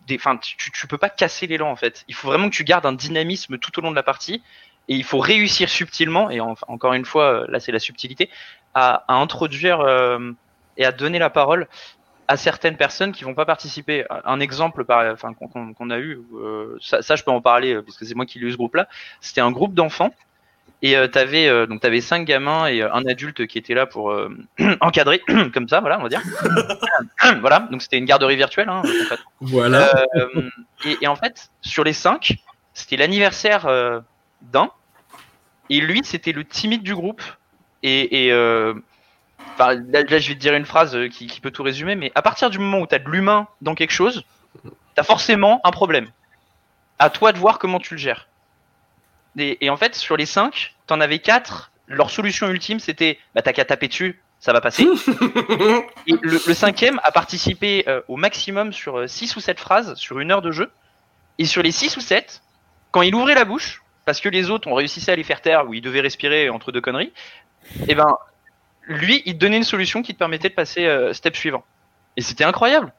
des, 0.07 0.19
tu, 0.43 0.71
tu 0.73 0.87
peux 0.87 0.99
pas 0.99 1.09
casser 1.09 1.47
l'élan 1.47 1.71
en 1.71 1.77
fait. 1.77 2.05
Il 2.09 2.15
faut 2.15 2.29
vraiment 2.29 2.51
que 2.51 2.55
tu 2.55 2.65
gardes 2.65 2.85
un 2.87 2.93
dynamisme 2.93 3.59
tout 3.59 3.79
au 3.79 3.83
long 3.83 3.91
de 3.91 3.97
la 3.97 4.03
partie 4.03 4.43
et 4.89 4.95
il 4.95 5.05
faut 5.05 5.19
réussir 5.21 5.69
subtilement 5.69 6.31
et 6.31 6.41
en- 6.41 6.55
encore 6.69 6.93
une 6.95 7.05
fois 7.05 7.25
euh, 7.43 7.47
là 7.49 7.61
c'est 7.61 7.73
la 7.73 7.79
subtilité 7.79 8.29
à, 8.75 9.05
introduire 9.09 9.81
euh, 9.81 10.33
et 10.77 10.85
à 10.85 10.93
donner 10.93 11.19
la 11.19 11.31
parole 11.31 11.67
à 12.29 12.37
certaines 12.37 12.77
personnes 12.77 13.11
qui 13.13 13.25
vont 13.25 13.35
pas 13.35 13.45
participer. 13.45 14.05
Un 14.25 14.39
exemple 14.39 14.85
par, 14.85 15.05
enfin, 15.13 15.35
qu'on- 15.35 15.91
a 15.91 15.99
eu, 15.99 16.21
euh, 16.35 16.79
ça, 16.81 17.17
je 17.17 17.25
peux 17.25 17.33
en 17.33 17.41
parler 17.41 17.75
euh, 17.75 17.83
parce 17.83 17.97
que 17.97 18.05
c'est 18.05 18.15
moi 18.15 18.25
qui 18.25 18.39
l'ai 18.39 18.47
eu 18.47 18.53
ce 18.53 18.57
groupe-là. 18.57 18.87
C'était 19.21 19.41
un 19.41 19.51
groupe 19.51 19.75
d'enfants 19.75 20.15
et 20.83 20.97
euh, 20.97 21.09
t'avais 21.09 21.47
euh, 21.47 21.67
donc 21.67 21.81
t'avais 21.81 22.01
cinq 22.01 22.25
gamins 22.25 22.67
et 22.67 22.83
euh, 22.83 22.93
un 22.95 23.05
adulte 23.05 23.47
qui 23.47 23.59
était 23.59 23.75
là 23.75 23.87
pour 23.87 24.11
euh, 24.11 24.35
encadrer 24.81 25.21
comme 25.55 25.69
ça, 25.69 25.81
voilà, 25.81 25.99
on 25.99 26.03
va 26.03 26.09
dire. 26.09 26.23
voilà, 27.41 27.69
donc 27.71 27.83
c'était 27.83 27.99
une 27.99 28.07
garderie 28.07 28.37
virtuelle. 28.37 28.69
Hein, 28.69 28.83
concrètement. 28.83 29.31
Voilà. 29.41 30.05
Euh, 30.17 30.49
et, 30.85 30.97
et 31.03 31.07
en 31.07 31.17
fait, 31.17 31.51
sur 31.61 31.85
les 31.85 31.93
cinq, 31.93 32.37
c'était 32.73 32.97
l'anniversaire 32.97 33.67
euh, 33.67 34.01
d'un. 34.41 34.71
Et 35.69 35.81
lui, 35.81 36.01
c'était 36.03 36.33
le 36.33 36.45
timide 36.45 36.83
du 36.83 36.95
groupe. 36.95 37.23
Et, 37.83 38.27
et 38.27 38.33
euh, 38.33 38.75
là, 39.59 39.75
là, 39.75 40.19
je 40.19 40.29
vais 40.29 40.35
te 40.35 40.41
dire 40.41 40.55
une 40.55 40.65
phrase 40.65 40.97
qui, 41.11 41.27
qui 41.27 41.41
peut 41.41 41.51
tout 41.51 41.63
résumer, 41.63 41.95
mais 41.95 42.11
à 42.15 42.23
partir 42.23 42.49
du 42.49 42.59
moment 42.59 42.79
où 42.79 42.87
tu 42.87 42.95
as 42.95 42.99
de 42.99 43.09
l'humain 43.09 43.49
dans 43.61 43.75
quelque 43.75 43.93
chose, 43.93 44.25
tu 44.65 44.71
as 44.97 45.05
forcément 45.05 45.61
un 45.65 45.71
problème. 45.71 46.09
À 46.99 47.11
toi 47.11 47.33
de 47.33 47.39
voir 47.39 47.59
comment 47.59 47.79
tu 47.79 47.95
le 47.95 47.99
gères. 47.99 48.30
Et, 49.39 49.65
et 49.65 49.71
en 49.71 49.77
fait, 49.77 49.95
sur 49.95 50.17
les 50.17 50.27
cinq, 50.27 50.75
tu 50.87 50.95
en 50.95 51.01
avais 51.01 51.19
quatre. 51.19 51.73
Leur 51.87 52.11
solution 52.11 52.49
ultime, 52.49 52.79
c'était 52.79 53.19
bah, 53.35 53.43
t'as 53.43 53.53
qu'à 53.53 53.65
taper 53.65 53.89
dessus, 53.89 54.21
ça 54.39 54.53
va 54.53 54.61
passer. 54.61 54.85
Et 56.07 56.13
le, 56.23 56.41
le 56.47 56.55
cinquième 56.55 57.01
a 57.03 57.13
participé 57.13 57.85
euh, 57.89 58.01
au 58.09 58.17
maximum 58.17 58.73
sur 58.73 59.09
6 59.09 59.37
ou 59.37 59.41
7 59.41 59.59
phrases 59.59 59.95
sur 59.97 60.21
une 60.21 60.31
heure 60.31 60.43
de 60.43 60.51
jeu. 60.51 60.71
Et 61.39 61.47
sur 61.47 61.63
les 61.63 61.73
6 61.73 61.97
ou 61.97 62.01
7, 62.01 62.43
quand 62.91 63.03
il 63.03 63.15
ouvrait 63.15 63.35
la 63.35 63.45
bouche, 63.45 63.83
parce 64.05 64.21
que 64.21 64.29
les 64.29 64.51
autres 64.51 64.69
ont 64.69 64.75
réussi 64.75 65.09
à 65.11 65.17
les 65.17 65.25
faire 65.25 65.41
taire 65.41 65.69
où 65.69 65.75
il 65.75 65.81
devait 65.81 66.01
respirer 66.01 66.49
entre 66.49 66.73
deux 66.73 66.81
conneries, 66.81 67.13
et 67.89 67.95
ben 67.95 68.17
lui, 68.87 69.23
il 69.27 69.35
te 69.35 69.39
donnait 69.39 69.59
une 69.59 69.65
solution 69.65 70.03
qui 70.03 70.15
te 70.15 70.19
permettait 70.19 70.49
de 70.49 70.55
passer 70.55 70.87
euh, 70.87 71.13
step 71.13 71.37
suivant. 71.37 71.65
Et 72.17 72.23
c'était 72.23 72.45
incroyable. 72.45 72.93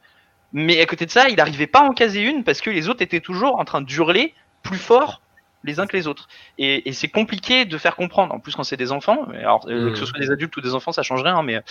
Mais 0.53 0.79
à 0.81 0.85
côté 0.85 1.05
de 1.05 1.11
ça, 1.11 1.27
il 1.29 1.35
n'arrivait 1.35 1.67
pas 1.67 1.79
à 1.79 1.83
en 1.83 1.93
caser 1.93 2.21
une 2.21 2.43
parce 2.43 2.61
que 2.61 2.69
les 2.69 2.89
autres 2.89 3.01
étaient 3.01 3.19
toujours 3.19 3.59
en 3.59 3.65
train 3.65 3.81
d'hurler 3.81 4.33
plus 4.63 4.77
fort 4.77 5.21
les 5.63 5.79
uns 5.79 5.85
que 5.87 5.95
les 5.95 6.07
autres. 6.07 6.27
Et, 6.57 6.89
et 6.89 6.93
c'est 6.93 7.07
compliqué 7.07 7.65
de 7.65 7.77
faire 7.77 7.95
comprendre. 7.95 8.33
En 8.33 8.39
plus, 8.39 8.55
quand 8.55 8.63
c'est 8.63 8.77
des 8.77 8.91
enfants, 8.91 9.27
alors 9.33 9.65
euh, 9.69 9.89
Mm. 9.89 9.91
que 9.93 9.97
ce 9.99 10.05
soit 10.05 10.19
des 10.19 10.31
adultes 10.31 10.55
ou 10.57 10.61
des 10.61 10.73
enfants, 10.73 10.91
ça 10.91 11.03
change 11.03 11.21
rien. 11.23 11.41
Mais 11.43 11.61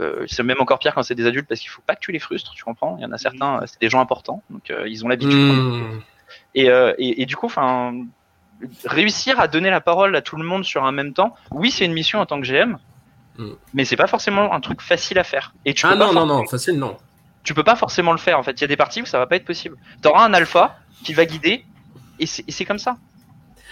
euh, 0.00 0.24
c'est 0.28 0.42
même 0.42 0.60
encore 0.60 0.78
pire 0.78 0.94
quand 0.94 1.02
c'est 1.02 1.14
des 1.14 1.26
adultes 1.26 1.46
parce 1.48 1.60
qu'il 1.60 1.70
faut 1.70 1.82
pas 1.86 1.94
que 1.96 2.00
tu 2.00 2.12
les 2.12 2.18
frustres. 2.18 2.52
Tu 2.54 2.64
comprends 2.64 2.96
Il 2.98 3.02
y 3.02 3.06
en 3.06 3.12
a 3.12 3.18
certains, 3.18 3.62
euh, 3.62 3.66
c'est 3.66 3.80
des 3.80 3.88
gens 3.90 4.00
importants, 4.00 4.42
donc 4.50 4.70
euh, 4.70 4.88
ils 4.88 5.04
ont 5.04 5.08
l'habitude. 5.08 5.32
Hum. 5.34 6.02
Et, 6.54 6.68
euh, 6.70 6.92
et, 6.98 7.22
et 7.22 7.26
du 7.26 7.36
coup, 7.36 7.46
enfin, 7.46 7.94
réussir 8.84 9.38
à 9.40 9.48
donner 9.48 9.70
la 9.70 9.80
parole 9.80 10.14
à 10.16 10.22
tout 10.22 10.36
le 10.36 10.44
monde 10.44 10.64
sur 10.64 10.84
un 10.84 10.92
même 10.92 11.12
temps, 11.12 11.34
oui, 11.50 11.70
c'est 11.70 11.84
une 11.84 11.92
mission 11.92 12.20
en 12.20 12.26
tant 12.26 12.40
que 12.40 12.46
GM, 12.46 12.76
Mm. 13.38 13.52
mais 13.72 13.84
c'est 13.84 13.94
pas 13.96 14.08
forcément 14.08 14.52
un 14.52 14.58
truc 14.60 14.80
facile 14.80 15.16
à 15.18 15.22
faire. 15.24 15.52
Et 15.64 15.72
tu 15.72 15.86
Ah 15.86 15.94
non, 15.94 16.12
non, 16.12 16.26
non, 16.26 16.44
facile, 16.46 16.76
non. 16.76 16.96
tu 17.44 17.54
peux 17.54 17.62
pas 17.62 17.76
forcément 17.76 18.10
le 18.10 18.18
faire. 18.18 18.36
En 18.36 18.42
fait, 18.42 18.50
il 18.52 18.62
y 18.62 18.64
a 18.64 18.66
des 18.66 18.76
parties 18.76 19.00
où 19.02 19.06
ça 19.06 19.18
va 19.20 19.26
pas 19.28 19.36
être 19.36 19.44
possible. 19.44 19.76
T'auras 20.02 20.24
un 20.24 20.34
alpha 20.34 20.76
qui 21.04 21.12
va 21.14 21.24
guider, 21.24 21.64
et 22.18 22.26
c'est 22.26 22.64
comme 22.64 22.80
ça. 22.80 22.96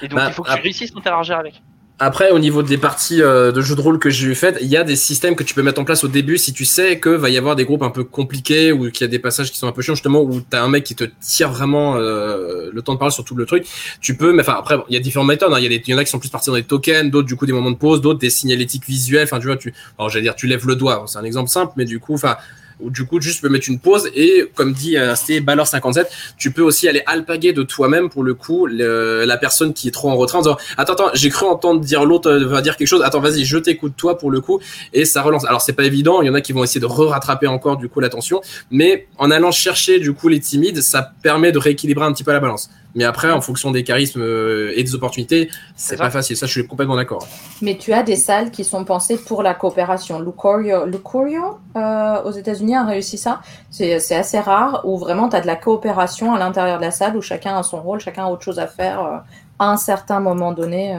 Et 0.03 0.09
donc, 0.09 0.19
Bah, 0.19 0.27
il 0.29 0.35
faut 0.35 0.43
que 0.43 0.55
tu 0.55 0.61
réussisses 0.63 0.93
à 0.95 0.99
interagir 0.99 1.39
avec. 1.39 1.63
Après, 1.99 2.31
au 2.31 2.39
niveau 2.39 2.63
des 2.63 2.77
parties 2.77 3.23
euh, 3.23 3.53
de 3.53 3.63
jeux 3.63 3.75
de 3.75 3.81
rôle 3.81 3.99
que 3.99 4.11
j'ai 4.11 4.27
eu 4.27 4.35
faites, 4.35 4.59
il 4.61 4.67
y 4.67 4.77
a 4.77 4.85
des 4.85 4.97
systèmes 4.97 5.35
que 5.35 5.43
tu 5.43 5.55
peux 5.55 5.63
mettre 5.63 5.81
en 5.81 5.85
place 5.85 6.05
au 6.05 6.09
début 6.09 6.37
si 6.37 6.53
tu 6.53 6.67
sais 6.67 6.99
que 7.01 7.09
va 7.09 7.31
y 7.31 7.39
avoir 7.39 7.57
des 7.57 7.65
groupes 7.65 7.83
un 7.83 7.89
peu 7.89 8.05
compliqués 8.05 8.71
ou 8.71 8.91
qu'il 8.91 9.01
y 9.01 9.05
a 9.05 9.09
des 9.09 9.19
passages 9.19 9.51
qui 9.51 9.57
sont 9.57 9.67
un 9.67 9.73
peu 9.73 9.81
chiants 9.81 9.95
justement 9.95 10.21
où 10.21 10.43
t'as 10.43 10.63
un 10.63 10.69
mec 10.69 10.85
qui 10.85 10.95
te 10.95 11.05
tire 11.23 11.51
vraiment 11.51 11.97
euh, 11.97 12.69
le 12.71 12.83
temps 12.83 12.93
de 12.93 12.99
parler 12.99 13.15
sur 13.15 13.25
tout 13.25 13.35
le 13.35 13.47
truc. 13.47 13.67
Tu 14.03 14.15
peux, 14.15 14.35
mais 14.35 14.43
enfin 14.43 14.57
après, 14.59 14.77
bon, 14.77 14.85
il 14.91 14.95
y 14.95 14.99
a 14.99 15.01
différentes 15.01 15.29
méthodes. 15.29 15.51
hein. 15.55 15.59
Il 15.59 15.63
y 15.63 15.67
a 15.67 15.71
des, 15.71 15.83
il 15.87 15.91
y 15.91 15.95
en 15.95 15.99
a 15.99 16.05
qui 16.05 16.11
sont 16.11 16.19
plus 16.19 16.29
partis 16.29 16.51
dans 16.51 16.57
des 16.57 16.65
tokens, 16.65 17.11
d'autres 17.11 17.29
du 17.29 17.35
coup 17.37 17.47
des 17.47 17.55
moments 17.55 17.71
de 17.71 17.77
pause, 17.79 18.03
d'autres 18.03 18.19
des 18.21 18.29
signalétiques 18.29 18.85
visuels. 18.87 19.25
Enfin, 19.25 19.39
tu 19.41 19.47
vois, 19.47 19.57
tu, 19.57 19.73
alors 19.99 20.11
j'allais 20.11 20.25
dire, 20.25 20.37
tu 20.37 20.47
lèves 20.47 20.67
le 20.67 20.77
doigt. 20.77 21.03
C'est 21.07 21.17
un 21.19 21.25
exemple 21.25 21.49
simple, 21.49 21.73
mais 21.79 21.87
du 21.87 21.99
coup, 21.99 22.13
enfin. 22.13 22.37
Où 22.81 22.91
du 22.91 23.07
coup, 23.07 23.21
juste 23.21 23.41
peux 23.41 23.49
mettre 23.49 23.69
une 23.69 23.79
pause 23.79 24.09
et, 24.15 24.51
comme 24.55 24.73
dit 24.73 24.97
euh, 24.97 25.15
c'était 25.15 25.41
Ballor 25.41 25.67
57, 25.67 26.09
tu 26.37 26.51
peux 26.51 26.63
aussi 26.63 26.89
aller 26.89 27.03
alpaguer 27.07 27.53
de 27.53 27.63
toi-même 27.63 28.11
pour 28.11 28.23
le 28.23 28.35
coup 28.35 28.67
le- 28.67 29.25
la 29.25 29.37
personne 29.39 29.73
qui 29.73 29.89
est 29.89 29.91
trop 29.93 30.11
en 30.11 30.17
retrait 30.17 30.39
en 30.39 30.43
disant 30.43 30.57
attends 30.77 30.93
attends 30.93 31.11
j'ai 31.15 31.31
cru 31.31 31.47
entendre 31.47 31.81
dire 31.81 32.05
l'autre 32.05 32.31
euh, 32.31 32.47
va 32.47 32.61
dire 32.61 32.77
quelque 32.77 32.89
chose. 32.89 33.03
Attends 33.03 33.21
vas-y 33.21 33.45
je 33.45 33.59
t'écoute 33.59 33.95
toi 33.97 34.19
pour 34.19 34.31
le 34.31 34.41
coup. 34.41 34.61
Et 34.93 35.05
ça 35.05 35.23
relance. 35.23 35.45
Alors 35.47 35.61
c'est 35.63 35.73
pas 35.73 35.85
évident. 35.85 36.21
Il 36.23 36.27
y 36.27 36.31
en 36.31 36.35
a 36.35 36.41
qui 36.41 36.53
vont 36.53 36.65
essayer 36.65 36.81
de 36.81 36.87
re-rattraper 36.87 37.47
encore 37.47 37.77
du 37.79 37.89
coup 37.89 38.01
l'attention 38.01 38.41
mais 38.71 39.07
en 39.19 39.31
allant 39.31 39.53
chercher 39.53 39.99
du 39.99 40.13
coup 40.13 40.29
les 40.29 40.41
timides 40.41 40.83
ça 40.83 41.13
permet 41.23 41.53
de 41.53 41.59
rééquilibrer 41.59 42.05
un 42.05 42.13
petit 42.13 42.25
peu 42.25 42.33
la 42.33 42.41
balance 42.41 42.71
mais 42.97 43.05
après 43.05 43.31
en 43.31 43.41
fonction 43.41 43.71
des 43.71 43.85
charismes 43.85 44.23
euh, 44.23 44.73
et 44.75 44.83
des 44.83 44.95
opportunités 44.95 45.51
c'est 45.77 45.97
pas 45.97 46.11
facile 46.11 46.37
ça 46.37 46.47
je 46.47 46.53
suis 46.53 46.67
complètement 46.67 46.97
d'accord 46.97 47.27
Mais 47.63 47.77
tu 47.77 47.93
as 47.93 48.03
des 48.03 48.17
salles 48.17 48.51
qui 48.51 48.65
sont 48.65 48.85
pensées 48.85 49.19
pour 49.19 49.43
la 49.43 49.55
coopération. 49.55 50.19
Lucorio, 50.21 50.87
Lucorio 50.87 51.59
euh, 51.77 52.23
aux 52.25 52.33
États-Unis 52.33 52.75
a 52.75 52.85
réussi 52.85 53.19
ça. 53.19 53.41
C'est 53.71 53.95
assez 54.15 54.41
rare 54.41 54.83
où 54.85 54.99
vraiment 54.99 55.29
tu 55.29 55.37
as 55.37 55.41
de 55.43 55.47
la 55.47 55.57
coopération 55.57 56.35
à 56.35 56.39
l'intérieur 56.39 56.79
de 56.79 56.85
la 56.85 56.91
salle 56.91 57.17
où 57.17 57.23
chacun 57.23 57.57
a 57.57 57.63
son 57.63 57.81
rôle, 57.83 58.01
chacun 58.01 58.25
a 58.25 58.29
autre 58.31 58.43
chose 58.43 58.59
à 58.59 58.67
faire 58.67 59.05
euh, 59.05 59.19
à 59.59 59.71
un 59.71 59.77
certain 59.77 60.21
moment 60.21 60.53
donné. 60.53 60.97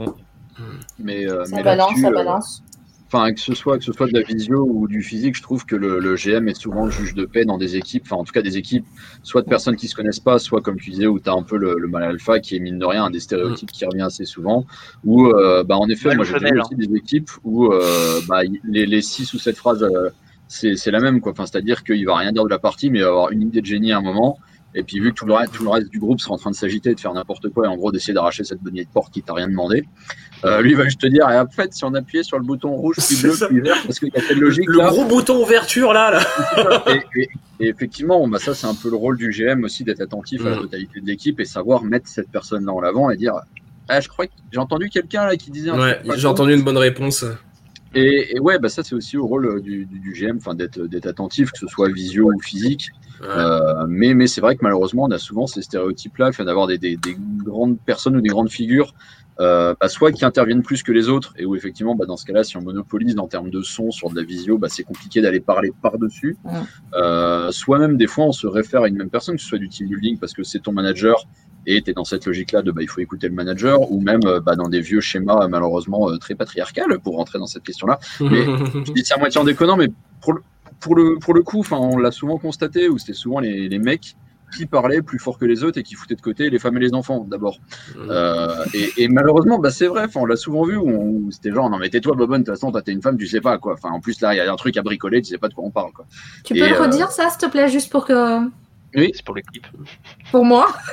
euh, 0.00 0.06
Mais, 0.98 1.26
euh, 1.26 1.44
ça 1.44 1.56
mais 1.56 1.62
balance, 1.62 2.00
ça 2.00 2.08
euh, 2.08 2.10
balance. 2.10 2.63
Enfin, 3.14 3.32
que 3.32 3.38
ce 3.38 3.54
soit 3.54 3.78
que 3.78 3.84
ce 3.84 3.92
soit 3.92 4.08
de 4.08 4.12
la 4.12 4.22
visio 4.22 4.66
ou 4.68 4.88
du 4.88 5.00
physique, 5.00 5.36
je 5.36 5.42
trouve 5.42 5.64
que 5.64 5.76
le, 5.76 6.00
le 6.00 6.16
GM 6.16 6.48
est 6.48 6.60
souvent 6.60 6.86
le 6.86 6.90
juge 6.90 7.14
de 7.14 7.26
paix 7.26 7.44
dans 7.44 7.58
des 7.58 7.76
équipes. 7.76 8.02
Enfin, 8.06 8.16
en 8.16 8.24
tout 8.24 8.32
cas, 8.32 8.42
des 8.42 8.56
équipes, 8.56 8.84
soit 9.22 9.42
de 9.42 9.48
personnes 9.48 9.76
qui 9.76 9.86
se 9.86 9.94
connaissent 9.94 10.18
pas, 10.18 10.40
soit 10.40 10.60
comme 10.62 10.80
tu 10.80 10.90
disais, 10.90 11.06
où 11.06 11.20
tu 11.20 11.30
as 11.30 11.32
un 11.32 11.44
peu 11.44 11.56
le, 11.56 11.76
le 11.78 11.86
mal 11.86 12.02
alpha 12.02 12.40
qui 12.40 12.56
est 12.56 12.58
mine 12.58 12.76
de 12.76 12.84
rien 12.84 13.04
un 13.04 13.10
des 13.10 13.20
stéréotypes 13.20 13.70
qui 13.70 13.84
revient 13.84 14.02
assez 14.02 14.24
souvent. 14.24 14.66
Ou, 15.04 15.28
euh, 15.28 15.62
bah, 15.62 15.76
en 15.76 15.88
effet, 15.88 16.12
moi 16.16 16.24
j'ai 16.24 16.36
vu 16.38 16.60
aussi 16.60 16.74
des 16.74 16.92
équipes 16.96 17.30
où 17.44 17.72
euh, 17.72 18.20
bah, 18.28 18.40
les, 18.64 18.84
les 18.84 19.00
six 19.00 19.32
ou 19.32 19.38
sept 19.38 19.56
phrases, 19.56 19.84
euh, 19.84 20.10
c'est 20.48 20.74
c'est 20.74 20.90
la 20.90 20.98
même 20.98 21.20
quoi. 21.20 21.30
Enfin, 21.30 21.46
c'est-à-dire 21.46 21.84
qu'il 21.84 22.04
va 22.06 22.16
rien 22.16 22.32
dire 22.32 22.42
de 22.42 22.50
la 22.50 22.58
partie, 22.58 22.90
mais 22.90 22.98
il 22.98 23.02
va 23.02 23.08
avoir 23.10 23.30
une 23.30 23.42
idée 23.42 23.60
de 23.60 23.66
génie 23.66 23.92
à 23.92 23.98
un 23.98 24.02
moment. 24.02 24.38
Et 24.76 24.82
puis 24.82 24.98
vu 24.98 25.10
que 25.10 25.14
tout 25.14 25.26
le, 25.26 25.34
reste, 25.34 25.52
tout 25.52 25.62
le 25.62 25.70
reste 25.70 25.88
du 25.88 26.00
groupe 26.00 26.20
sera 26.20 26.34
en 26.34 26.38
train 26.38 26.50
de 26.50 26.56
s'agiter, 26.56 26.94
de 26.94 26.98
faire 27.00 27.12
n'importe 27.14 27.48
quoi, 27.50 27.66
et 27.66 27.68
en 27.68 27.76
gros 27.76 27.92
d'essayer 27.92 28.12
d'arracher 28.12 28.42
cette 28.42 28.60
bonne 28.60 28.74
de 28.74 28.84
porte 28.92 29.12
qui 29.12 29.22
t'a 29.22 29.32
rien 29.32 29.46
demandé, 29.46 29.84
euh, 30.44 30.60
lui 30.62 30.74
va 30.74 30.84
juste 30.84 31.00
te 31.00 31.06
dire, 31.06 31.30
et 31.30 31.38
en 31.38 31.46
fait, 31.46 31.72
si 31.72 31.84
on 31.84 31.94
appuyait 31.94 32.24
sur 32.24 32.38
le 32.38 32.44
bouton 32.44 32.70
rouge, 32.74 32.96
puis 33.06 33.16
bleu, 33.22 33.34
puis 33.48 33.60
vert, 33.60 33.76
parce 33.86 34.00
qu'il 34.00 34.10
y 34.12 34.18
a 34.18 34.20
telle 34.20 34.38
logique 34.40 34.66
le 34.68 34.78
là. 34.78 34.88
gros 34.90 35.04
bouton 35.04 35.40
ouverture 35.42 35.92
là 35.92 36.10
là 36.10 36.84
et, 36.88 37.20
et- 37.20 37.28
et 37.60 37.68
effectivement, 37.68 38.26
bah 38.26 38.40
ça 38.40 38.52
c'est 38.52 38.66
un 38.66 38.74
peu 38.74 38.90
le 38.90 38.96
rôle 38.96 39.16
du 39.16 39.30
GM 39.30 39.62
aussi 39.62 39.84
d'être 39.84 40.00
attentif 40.00 40.44
à 40.44 40.50
la 40.50 40.56
Mm. 40.56 40.60
totalité 40.62 41.00
de 41.00 41.06
l'équipe 41.06 41.38
et 41.38 41.44
savoir 41.44 41.84
mettre 41.84 42.08
cette 42.08 42.28
personne-là 42.28 42.72
en 42.72 42.82
avant 42.82 43.10
et 43.10 43.16
dire, 43.16 43.34
ah 43.88 44.00
je 44.00 44.08
crois 44.08 44.26
que 44.26 44.32
j'ai 44.52 44.58
entendu 44.58 44.88
quelqu'un 44.90 45.24
là 45.24 45.36
qui 45.36 45.52
disait. 45.52 45.70
un 45.70 45.78
ouais 45.78 46.00
j'ai 46.16 46.26
entendu 46.26 46.52
une 46.52 46.64
bonne 46.64 46.78
réponse 46.78 47.24
Et, 47.94 48.34
et 48.36 48.40
ouais, 48.40 48.58
bah 48.58 48.68
ça 48.68 48.82
c'est 48.82 48.96
aussi 48.96 49.16
au 49.16 49.24
rôle 49.24 49.46
euh, 49.46 49.60
du, 49.60 49.86
du, 49.86 50.00
du 50.00 50.12
GM, 50.14 50.38
enfin 50.38 50.54
d'être 50.56 50.80
d'être 50.88 51.06
attentif, 51.06 51.52
que 51.52 51.58
ce 51.60 51.68
soit 51.68 51.88
visio 51.92 52.28
ou 52.34 52.40
physique. 52.40 52.88
Euh, 53.22 53.86
mais 53.88 54.14
mais 54.14 54.26
c'est 54.26 54.40
vrai 54.40 54.56
que 54.56 54.60
malheureusement 54.62 55.04
on 55.04 55.10
a 55.10 55.18
souvent 55.18 55.46
ces 55.46 55.62
stéréotypes-là, 55.62 56.30
d'avoir 56.30 56.66
des, 56.66 56.78
des, 56.78 56.96
des 56.96 57.16
grandes 57.18 57.78
personnes 57.78 58.16
ou 58.16 58.20
des 58.20 58.28
grandes 58.28 58.50
figures, 58.50 58.94
euh, 59.40 59.74
bah, 59.80 59.88
soit 59.88 60.12
qui 60.12 60.24
interviennent 60.24 60.62
plus 60.62 60.82
que 60.82 60.92
les 60.92 61.08
autres, 61.08 61.34
et 61.36 61.44
où 61.44 61.56
effectivement 61.56 61.94
bah, 61.94 62.06
dans 62.06 62.16
ce 62.16 62.24
cas-là, 62.24 62.44
si 62.44 62.56
on 62.56 62.62
monopolise 62.62 63.18
en 63.18 63.26
termes 63.26 63.50
de 63.50 63.62
son 63.62 63.90
sur 63.90 64.10
de 64.10 64.16
la 64.16 64.22
visio, 64.22 64.58
bah, 64.58 64.68
c'est 64.70 64.84
compliqué 64.84 65.20
d'aller 65.20 65.40
parler 65.40 65.72
par-dessus. 65.82 66.36
Ouais. 66.44 66.52
Euh, 66.94 67.50
soit 67.50 67.78
même 67.78 67.96
des 67.96 68.06
fois 68.06 68.26
on 68.26 68.32
se 68.32 68.46
réfère 68.46 68.82
à 68.82 68.88
une 68.88 68.96
même 68.96 69.10
personne, 69.10 69.36
que 69.36 69.42
ce 69.42 69.48
soit 69.48 69.58
du 69.58 69.68
team 69.68 69.88
building 69.88 70.18
parce 70.18 70.32
que 70.32 70.42
c'est 70.42 70.60
ton 70.60 70.72
manager 70.72 71.26
et 71.66 71.82
tu 71.82 71.90
es 71.90 71.94
dans 71.94 72.04
cette 72.04 72.26
logique-là 72.26 72.62
de 72.62 72.70
bah, 72.70 72.82
il 72.82 72.88
faut 72.88 73.00
écouter 73.00 73.28
le 73.28 73.34
manager, 73.34 73.90
ou 73.90 74.00
même 74.00 74.20
bah, 74.20 74.54
dans 74.54 74.68
des 74.68 74.80
vieux 74.80 75.00
schémas 75.00 75.48
malheureusement 75.48 76.16
très 76.18 76.34
patriarcal 76.34 76.98
pour 77.02 77.16
rentrer 77.16 77.38
dans 77.38 77.46
cette 77.46 77.62
question-là. 77.62 77.98
Mais 78.20 78.44
je 78.86 78.92
dis 78.92 79.04
ça 79.04 79.16
à 79.16 79.18
moitié 79.18 79.40
en 79.40 79.44
déconnant, 79.44 79.76
mais 79.76 79.88
pour 80.20 80.34
le, 80.34 80.42
pour 80.84 80.96
le, 80.96 81.18
pour 81.18 81.32
le 81.32 81.42
coup, 81.42 81.60
enfin, 81.60 81.78
on 81.78 81.96
l'a 81.96 82.10
souvent 82.10 82.36
constaté, 82.36 82.90
où 82.90 82.98
c'était 82.98 83.14
souvent 83.14 83.40
les, 83.40 83.70
les 83.70 83.78
mecs 83.78 84.16
qui 84.54 84.66
parlaient 84.66 85.00
plus 85.00 85.18
fort 85.18 85.38
que 85.38 85.46
les 85.46 85.64
autres 85.64 85.78
et 85.78 85.82
qui 85.82 85.94
foutaient 85.94 86.14
de 86.14 86.20
côté 86.20 86.50
les 86.50 86.58
femmes 86.58 86.76
et 86.76 86.80
les 86.80 86.92
enfants 86.92 87.26
d'abord. 87.28 87.56
Euh, 87.96 88.64
et, 88.74 88.92
et 88.98 89.08
malheureusement, 89.08 89.58
bah, 89.58 89.70
c'est 89.70 89.86
vrai, 89.86 90.04
enfin, 90.04 90.20
on 90.20 90.26
l'a 90.26 90.36
souvent 90.36 90.64
vu, 90.64 90.76
où, 90.76 91.30
c'était 91.30 91.52
genre, 91.52 91.70
non 91.70 91.78
mais 91.78 91.88
tais-toi 91.88 92.14
Bobonne, 92.14 92.42
de 92.42 92.44
toute 92.46 92.54
façon, 92.54 92.70
toi 92.70 92.82
t'es 92.82 92.92
une 92.92 93.00
femme, 93.00 93.16
tu 93.16 93.26
sais 93.26 93.40
pas 93.40 93.56
quoi. 93.56 93.72
Enfin, 93.72 93.88
en 93.90 94.00
plus 94.00 94.20
là, 94.20 94.34
il 94.34 94.36
y 94.36 94.40
a 94.40 94.52
un 94.52 94.56
truc 94.56 94.76
à 94.76 94.82
bricoler, 94.82 95.22
tu 95.22 95.30
sais 95.30 95.38
pas 95.38 95.48
de 95.48 95.54
quoi 95.54 95.64
on 95.64 95.70
parle 95.70 95.92
quoi. 95.92 96.04
Tu 96.44 96.54
et, 96.54 96.60
peux 96.60 96.68
le 96.68 96.74
euh, 96.74 96.82
redire 96.82 97.10
ça, 97.10 97.30
s'il 97.30 97.40
te 97.40 97.46
plaît, 97.46 97.68
juste 97.68 97.90
pour 97.90 98.04
que 98.04 98.40
C'est 98.94 99.24
pour 99.24 99.34
l'équipe. 99.34 99.66
pour 100.30 100.44
moi. 100.44 100.72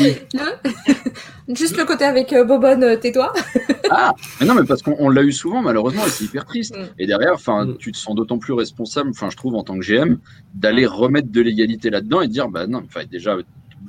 Le- 0.00 1.54
Juste 1.54 1.76
le 1.76 1.84
côté 1.84 2.04
avec 2.04 2.32
euh, 2.32 2.44
Bobonne, 2.44 2.82
euh, 2.82 2.96
tais-toi. 2.96 3.32
Ah, 3.90 4.12
mais 4.40 4.46
non, 4.46 4.54
mais 4.54 4.64
parce 4.64 4.82
qu'on 4.82 4.96
on 4.98 5.08
l'a 5.08 5.22
eu 5.22 5.32
souvent, 5.32 5.62
malheureusement, 5.62 6.04
et 6.04 6.10
c'est 6.10 6.24
hyper 6.24 6.44
triste. 6.44 6.76
Mm. 6.76 6.82
Et 6.98 7.06
derrière, 7.06 7.34
enfin, 7.34 7.66
Mm. 7.66 7.76
tu 7.78 7.92
te 7.92 7.96
sens 7.96 8.14
d'autant 8.16 8.38
plus 8.38 8.52
responsable, 8.52 9.10
enfin, 9.10 9.28
je 9.30 9.36
trouve, 9.36 9.54
en 9.54 9.62
tant 9.62 9.78
que 9.78 9.84
GM, 9.84 10.18
d'aller 10.54 10.86
remettre 10.86 11.30
de 11.30 11.40
l'égalité 11.40 11.88
là-dedans 11.90 12.20
et 12.22 12.26
de 12.26 12.32
dire, 12.32 12.48
bah 12.48 12.66
non, 12.66 12.82
enfin, 12.84 13.02
déjà, 13.10 13.36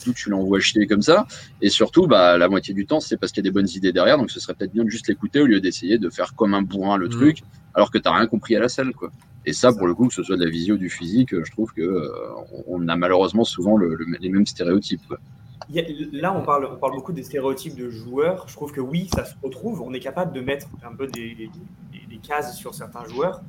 d'où 0.06 0.14
tu 0.14 0.30
l'envoies 0.30 0.60
chier 0.60 0.86
comme 0.86 1.02
ça, 1.02 1.26
et 1.62 1.70
surtout, 1.70 2.06
bah, 2.06 2.38
la 2.38 2.48
moitié 2.48 2.76
du 2.76 2.86
temps, 2.86 3.00
c'est 3.00 3.18
parce 3.18 3.32
qu'il 3.32 3.44
y 3.44 3.48
a 3.48 3.50
des 3.50 3.54
bonnes 3.54 3.70
idées 3.70 3.92
derrière, 3.92 4.18
donc 4.20 4.30
ce 4.30 4.40
serait 4.40 4.54
peut-être 4.54 4.74
bien 4.74 4.84
de 4.84 4.90
juste 4.90 5.08
l'écouter 5.08 5.42
au 5.42 5.48
lieu 5.48 5.60
d'essayer 5.60 5.98
de 5.98 6.10
faire 6.12 6.36
comme 6.36 6.54
un 6.54 6.62
bourrin 6.62 6.98
le 6.98 7.08
Mm. 7.08 7.12
truc, 7.12 7.38
alors 7.74 7.90
que 7.90 7.98
t'as 7.98 8.12
rien 8.12 8.28
compris 8.28 8.56
à 8.56 8.60
la 8.60 8.70
salle, 8.70 8.94
quoi. 8.94 9.10
Et 9.48 9.54
ça, 9.54 9.72
pour 9.72 9.88
le 9.88 9.96
coup, 9.96 10.08
que 10.10 10.14
ce 10.14 10.24
soit 10.24 10.36
de 10.36 10.44
la 10.44 10.50
visio 10.50 10.76
ou 10.76 10.78
du 10.78 10.90
physique, 10.90 11.30
je 11.44 11.52
trouve 11.52 11.72
que 11.72 11.82
euh, 11.82 12.10
on 12.68 12.88
a 12.90 12.96
malheureusement 12.98 13.46
souvent 13.46 13.78
le- 13.78 13.96
le- 13.96 14.06
les 14.20 14.30
mêmes 14.30 14.46
stéréotypes. 14.46 15.14
a- 15.14 15.82
là, 16.12 16.36
on 16.38 16.44
parle, 16.44 16.68
on 16.74 16.76
parle 16.76 16.94
beaucoup 16.96 17.14
des 17.14 17.24
stéréotypes 17.24 17.76
de 17.76 17.90
joueurs. 17.90 18.46
Je 18.50 18.54
trouve 18.54 18.72
que 18.74 18.82
oui, 18.82 19.10
ça 19.16 19.24
se 19.24 19.34
retrouve. 19.42 19.82
On 19.82 19.94
est 19.94 20.00
capable 20.02 20.34
de 20.34 20.42
mettre 20.42 20.68
un 20.84 20.94
peu 20.94 21.08
des, 21.08 21.34
des- 21.36 21.50
des 22.10 22.18
cases 22.18 22.58
sur 22.58 22.76
certains 22.76 23.06
joueurs. 23.06 23.42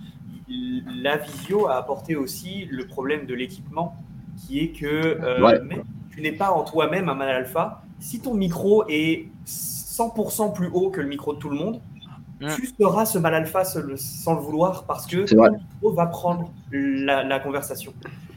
La 1.03 1.17
visio 1.17 1.67
a 1.67 1.75
apporté 1.77 2.15
aussi 2.17 2.65
le 2.71 2.87
problème 2.87 3.27
de 3.27 3.35
l'équipement, 3.35 3.97
qui 4.37 4.61
est 4.61 4.69
que 4.69 4.87
euh, 4.87 5.43
Ouais. 5.45 5.61
même 5.61 5.83
si 6.11 6.17
tu 6.17 6.23
n'es 6.23 6.33
pas 6.33 6.51
en 6.53 6.63
toi-même 6.65 7.09
un 7.09 7.15
mal 7.15 7.29
alpha. 7.29 7.83
Si 8.01 8.21
ton 8.21 8.35
micro 8.35 8.85
est 8.89 9.27
100% 9.47 10.53
plus 10.53 10.69
haut 10.73 10.91
que 10.91 11.01
le 11.01 11.09
micro 11.09 11.35
de 11.35 11.39
tout 11.39 11.51
le 11.51 11.57
monde, 11.57 11.81
Mm. 12.41 12.55
tu 12.57 12.69
seras 12.81 13.05
ce 13.05 13.19
mal 13.19 13.35
alpha 13.35 13.65
sans 13.65 13.81
le, 13.81 13.95
le 13.97 14.41
vouloir 14.41 14.85
parce 14.85 15.07
que 15.07 15.25
ton 15.29 15.43
micro 15.53 15.93
va 15.93 16.07
prendre 16.07 16.53
la, 16.73 17.25
la 17.25 17.41
conversation. 17.41 17.93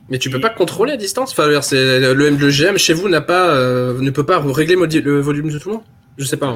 Mais 0.09 0.17
tu 0.17 0.29
peux 0.29 0.41
pas 0.41 0.49
contrôler 0.49 0.93
à 0.93 0.97
distance. 0.97 1.31
Enfin, 1.31 1.47
le, 1.47 2.29
le 2.29 2.49
GM 2.49 2.77
chez 2.77 2.93
vous 2.93 3.07
n'a 3.09 3.21
pas, 3.21 3.49
euh, 3.55 3.99
ne 4.01 4.09
peut 4.09 4.25
pas 4.25 4.39
régler 4.39 4.75
le 4.75 5.19
volume 5.19 5.49
de 5.51 5.59
tout 5.59 5.69
le 5.69 5.75
monde. 5.75 5.83
Je 6.17 6.25
sais 6.25 6.35
pas. 6.37 6.47
hein. 6.47 6.55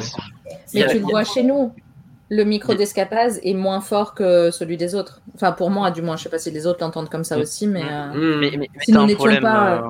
Mais 0.73 0.87
tu 0.87 0.99
le 0.99 1.03
vois 1.05 1.23
chez 1.23 1.43
nous. 1.43 1.71
Le 2.29 2.43
micro 2.43 2.73
d'escapade 2.73 3.33
est 3.43 3.53
moins 3.53 3.79
fort 3.81 4.15
que 4.15 4.49
celui 4.49 4.77
des 4.77 4.95
autres. 4.95 5.21
Enfin, 5.35 5.51
pour 5.51 5.69
moi, 5.69 5.91
du 5.91 6.01
moins. 6.01 6.17
Je 6.17 6.23
sais 6.23 6.29
pas 6.29 6.39
si 6.39 6.49
les 6.49 6.65
autres 6.65 6.79
l'entendent 6.81 7.09
comme 7.09 7.23
ça 7.23 7.37
Mm. 7.37 7.41
aussi, 7.41 7.67
mais 7.67 7.83
Mm. 7.83 7.87
euh, 7.87 8.13
Hmm. 8.13 8.39
Mais, 8.39 8.49
mais, 8.51 8.57
mais 8.57 8.67
Si 8.83 8.91
nous 8.91 9.05
n'étions 9.05 9.35
pas, 9.41 9.77
euh, 9.77 9.81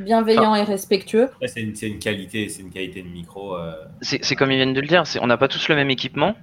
bienveillant 0.00 0.54
et 0.56 0.62
respectueux. 0.64 1.28
C'est 1.46 1.60
une, 1.60 1.98
qualité, 2.00 2.48
c'est 2.48 2.62
une 2.62 2.70
qualité 2.70 3.02
de 3.02 3.08
micro. 3.08 3.56
euh, 3.56 3.72
c'est 4.02 4.34
comme 4.34 4.50
ils 4.50 4.56
viennent 4.56 4.74
de 4.74 4.80
le 4.80 4.86
dire, 4.88 5.04
on 5.22 5.26
n'a 5.28 5.36
pas 5.36 5.48
tous 5.48 5.68
le 5.68 5.76
même 5.76 5.90
équipement. 5.90 6.34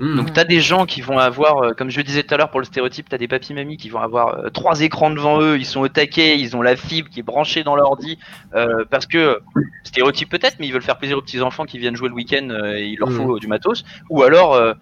Donc 0.00 0.32
t'as 0.32 0.44
des 0.44 0.60
gens 0.62 0.86
qui 0.86 1.02
vont 1.02 1.18
avoir, 1.18 1.58
euh, 1.58 1.72
comme 1.72 1.90
je 1.90 1.98
le 1.98 2.04
disais 2.04 2.22
tout 2.22 2.32
à 2.32 2.38
l'heure 2.38 2.50
pour 2.50 2.60
le 2.60 2.64
stéréotype, 2.64 3.08
t'as 3.10 3.18
des 3.18 3.28
papis 3.28 3.52
mamies 3.52 3.76
qui 3.76 3.90
vont 3.90 4.00
avoir 4.00 4.28
euh, 4.38 4.48
trois 4.48 4.80
écrans 4.80 5.10
devant 5.10 5.42
eux, 5.42 5.58
ils 5.58 5.66
sont 5.66 5.80
au 5.80 5.88
taquet, 5.88 6.38
ils 6.38 6.56
ont 6.56 6.62
la 6.62 6.74
fibre 6.74 7.10
qui 7.10 7.20
est 7.20 7.22
branchée 7.22 7.64
dans 7.64 7.76
l'ordi, 7.76 8.18
euh, 8.54 8.84
parce 8.90 9.04
que 9.04 9.40
stéréotype 9.84 10.30
peut-être, 10.30 10.56
mais 10.58 10.66
ils 10.66 10.72
veulent 10.72 10.80
faire 10.80 10.96
plaisir 10.96 11.18
aux 11.18 11.22
petits 11.22 11.42
enfants 11.42 11.66
qui 11.66 11.78
viennent 11.78 11.96
jouer 11.96 12.08
le 12.08 12.14
week-end 12.14 12.48
euh, 12.48 12.78
et 12.78 12.86
il 12.86 12.98
leur 12.98 13.10
Mm. 13.10 13.16
faut 13.16 13.38
du 13.38 13.46
matos. 13.46 13.84
Ou 14.08 14.22
alors, 14.22 14.52
moi 14.52 14.74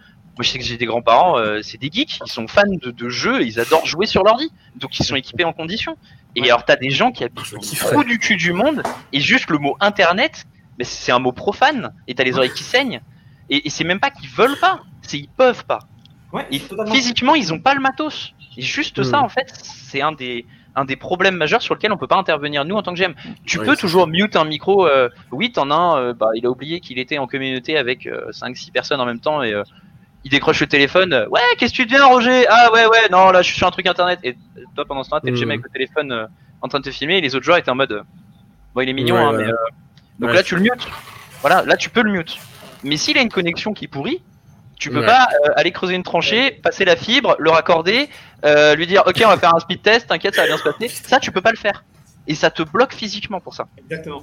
je 0.42 0.50
sais 0.50 0.58
que 0.58 0.64
j'ai 0.64 0.76
des 0.76 0.86
grands-parents, 0.86 1.36
c'est 1.62 1.80
des 1.80 1.90
geeks, 1.90 2.20
ils 2.24 2.30
sont 2.30 2.47
fans 2.47 2.62
de, 2.80 2.92
de 2.92 3.08
jeux, 3.08 3.42
et 3.42 3.47
ils 3.47 3.58
adorent 3.58 3.86
jouer 3.86 4.06
sur 4.06 4.22
l'ordi, 4.22 4.52
donc 4.76 5.00
ils 5.00 5.05
sont 5.05 5.16
équipés 5.16 5.44
en 5.44 5.52
conditions. 5.52 5.97
Et 6.36 6.44
alors 6.44 6.64
t'as 6.64 6.76
des 6.76 6.90
gens 6.90 7.10
qui 7.10 7.24
habitent 7.24 7.52
au 7.55 7.58
kifferais. 7.58 7.92
trou 7.92 8.05
du 8.05 8.18
cul 8.20 8.36
du 8.36 8.52
monde 8.52 8.84
et 9.12 9.18
juste 9.18 9.50
le 9.50 9.58
mot 9.58 9.76
internet, 9.80 10.44
mais 10.78 10.84
c'est 10.84 11.10
un 11.10 11.18
mot 11.18 11.32
profane 11.32 11.92
et 12.06 12.14
t'as 12.14 12.22
les 12.22 12.36
oreilles 12.36 12.52
qui 12.52 12.62
saignent. 12.62 13.00
Et, 13.50 13.66
et 13.66 13.70
c'est 13.70 13.82
même 13.82 13.98
pas 13.98 14.10
qu'ils 14.10 14.28
veulent 14.28 14.58
pas, 14.60 14.80
c'est 15.08 15.18
ils 15.18 15.28
peuvent 15.28 15.64
pas. 15.64 15.80
Ouais, 16.32 16.46
physiquement, 16.92 17.34
ils 17.34 17.52
ont 17.54 17.58
pas 17.60 17.74
le 17.74 17.80
matos. 17.80 18.34
Et 18.56 18.62
juste 18.62 19.02
ça, 19.02 19.18
Mm. 19.20 19.24
en 19.24 19.28
fait, 19.28 19.48
c'est 19.54 20.02
un 20.02 20.12
des 20.12 20.46
un 20.76 20.84
des 20.84 20.94
problèmes 20.96 21.34
majeurs 21.36 21.60
sur 21.62 21.74
lequel 21.74 21.90
on 21.92 21.96
peut 21.96 22.06
pas 22.06 22.18
intervenir 22.18 22.64
nous 22.64 22.76
en 22.76 22.82
tant 22.82 22.92
que 22.94 22.98
GM. 23.00 23.14
Tu 23.44 23.58
Oui, 23.58 23.66
peux 23.66 23.76
toujours 23.76 24.06
mute 24.06 24.36
un 24.36 24.44
micro. 24.44 24.86
Euh, 24.86 25.08
oui, 25.32 25.50
t'en 25.50 25.70
as 25.72 25.74
un. 25.74 25.98
euh, 25.98 26.12
bah, 26.14 26.28
il 26.36 26.46
a 26.46 26.50
oublié 26.50 26.78
qu'il 26.80 26.98
était 27.00 27.18
en 27.18 27.26
communauté 27.26 27.76
avec 27.76 28.06
5-6 28.32 28.70
personnes 28.70 29.00
en 29.00 29.06
même 29.06 29.18
temps 29.18 29.42
et 29.42 29.52
euh, 29.54 29.64
il 30.24 30.30
décroche 30.30 30.60
le 30.60 30.66
téléphone. 30.68 31.12
euh, 31.14 31.26
ouais, 31.28 31.40
qu'est-ce 31.58 31.72
que 31.72 31.76
tu 31.78 31.86
deviens, 31.86 32.04
Roger? 32.06 32.46
Ah 32.48 32.70
ouais, 32.72 32.86
ouais, 32.86 33.08
non, 33.10 33.30
là, 33.30 33.42
je 33.42 33.48
suis 33.48 33.56
sur 33.56 33.66
un 33.66 33.70
truc 33.72 33.86
internet. 33.86 34.20
Et 34.22 34.36
toi, 34.76 34.84
pendant 34.84 35.02
ce 35.02 35.10
temps-là, 35.10 35.22
t'es 35.22 35.30
le. 35.30 35.36
GM 35.36 35.50
avec 35.50 35.62
le 35.64 35.70
téléphone 35.70 36.12
euh, 36.12 36.26
en 36.60 36.68
train 36.68 36.78
de 36.78 36.84
te 36.84 36.90
filmer. 36.90 37.18
Et 37.18 37.20
les 37.22 37.34
autres 37.34 37.44
joueurs 37.44 37.58
étaient 37.58 37.70
en 37.70 37.74
mode. 37.76 37.90
euh, 37.92 38.02
bon, 38.74 38.82
il 38.82 38.88
est 38.88 38.92
mignon, 38.92 39.16
Ouais, 39.16 39.22
hein, 39.22 39.32
ouais. 39.32 39.38
mais. 39.46 39.48
euh, 39.48 39.56
donc 40.20 40.28
Ouais, 40.30 40.36
là, 40.36 40.42
tu 40.44 40.54
le 40.54 40.60
mutes. 40.62 40.86
Voilà, 41.40 41.62
là, 41.62 41.76
tu 41.76 41.90
peux 41.90 42.02
le 42.02 42.12
mute. 42.12 42.38
Mais 42.84 42.96
s'il 42.96 43.18
a 43.18 43.22
une 43.22 43.30
connexion 43.30 43.72
qui 43.72 43.88
pourrit, 43.88 44.20
tu 44.78 44.90
peux 44.90 45.00
Ouais. 45.00 45.07
pas 45.07 45.28
euh, 45.47 45.50
aller 45.57 45.73
creuser 45.73 45.94
une 45.94 46.02
tranchée, 46.02 46.50
passer 46.52 46.84
la 46.84 46.97
fibre, 46.97 47.36
le 47.39 47.50
raccorder, 47.50 48.08
euh, 48.44 48.74
lui 48.74 48.86
dire 48.86 49.02
ok 49.07 49.23
on 49.24 49.28
va 49.28 49.36
faire 49.39 49.55
un 49.55 49.60
speed 49.60 49.82
test, 49.82 50.07
t'inquiète 50.08 50.34
ça 50.34 50.42
va 50.42 50.47
bien 50.48 50.57
se 50.58 50.62
passer. 50.62 50.89
Ça 50.89 51.18
tu 51.20 51.32
peux 51.32 51.40
pas 51.40 51.50
le 51.50 51.57
faire. 51.57 51.84
Et 52.26 52.34
ça 52.34 52.50
te 52.50 52.62
bloque 52.62 52.92
physiquement 52.94 53.40
pour 53.40 53.55
ça. 53.55 53.66
Exactement. 53.78 54.23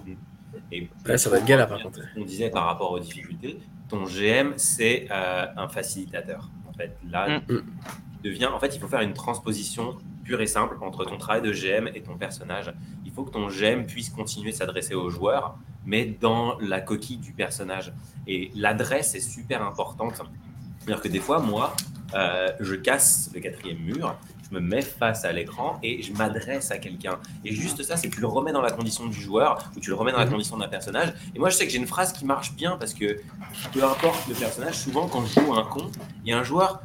Et 0.72 0.90
Ouais, 1.08 1.18
ça 1.18 1.30
va 1.30 1.38
être 1.38 1.46
galère, 1.46 1.68
par 1.68 1.82
contre. 1.82 2.00
On 2.18 2.24
disait 2.24 2.50
par 2.50 2.66
rapport 2.66 2.92
aux 2.92 3.00
difficultés, 3.00 3.60
ton 3.90 4.04
GM, 4.06 4.54
c'est 4.58 5.08
euh, 5.12 5.46
un 5.58 5.68
facilitateur. 5.68 6.50
En 6.70 6.74
fait, 6.74 6.96
là, 7.10 7.40
Mm. 7.48 7.62
devient. 8.24 8.46
En 8.48 8.60
fait, 8.60 8.76
il 8.76 8.80
faut 8.80 8.88
faire 8.88 9.02
une 9.02 9.14
transposition 9.14 9.98
pure 10.24 10.42
et 10.42 10.48
simple 10.48 10.78
entre 10.82 11.06
ton 11.06 11.18
travail 11.18 11.42
de 11.42 11.52
GM 11.52 11.88
et 11.94 12.02
ton 12.02 12.16
personnage. 12.18 12.72
Il 13.06 13.12
faut 13.12 13.24
que 13.24 13.32
ton 13.32 13.48
GM 13.50 13.86
puisse 13.86 14.10
continuer 14.10 14.52
de 14.52 14.56
s'adresser 14.56 14.96
aux 14.96 15.10
joueurs, 15.10 15.56
mais 15.86 16.06
dans 16.06 16.58
la 16.60 16.82
coquille 16.82 17.18
du 17.18 17.32
personnage. 17.32 17.94
Et 18.28 18.52
l'adresse 18.56 19.14
est 19.16 19.20
super 19.20 19.62
importante. 19.64 20.22
C'est-à-dire 20.86 21.02
que 21.02 21.08
des 21.08 21.20
fois, 21.20 21.40
moi, 21.40 21.76
euh, 22.14 22.50
je 22.60 22.76
casse 22.76 23.30
le 23.34 23.40
quatrième 23.42 23.80
mur, 23.80 24.16
je 24.50 24.56
me 24.56 24.62
mets 24.62 24.84
face 24.84 25.26
à 25.26 25.32
l'écran 25.32 25.80
et 25.82 26.04
je 26.04 26.14
m'adresse 26.14 26.70
à 26.70 26.78
quelqu'un. 26.78 27.18
Et 27.44 27.54
juste 27.56 27.82
ça, 27.82 27.98
c'est 27.98 28.10
que 28.10 28.14
tu 28.16 28.22
le 28.22 28.28
remets 28.28 28.52
dans 28.52 28.62
la 28.62 28.72
condition 28.72 29.08
du 29.08 29.20
joueur 29.20 29.58
ou 29.76 29.80
tu 29.80 29.90
le 29.90 29.96
remets 29.96 30.12
dans 30.12 30.20
la 30.20 30.26
Mhm. 30.26 30.34
condition 30.34 30.58
d'un 30.58 30.68
personnage. 30.68 31.14
Et 31.36 31.40
moi, 31.40 31.50
je 31.50 31.56
sais 31.56 31.66
que 31.66 31.72
j'ai 31.72 31.80
une 31.80 31.88
phrase 31.88 32.14
qui 32.14 32.26
marche 32.26 32.54
bien 32.54 32.78
parce 32.78 32.94
que 32.94 33.18
peu 33.74 33.84
importe 33.84 34.28
le 34.28 34.36
personnage, 34.36 34.76
souvent 34.76 35.08
quand 35.08 35.26
je 35.26 35.40
joue 35.42 35.54
un 35.56 35.64
con, 35.64 35.90
il 36.24 36.30
y 36.30 36.34
a 36.34 36.38
un 36.38 36.44
joueur 36.44 36.82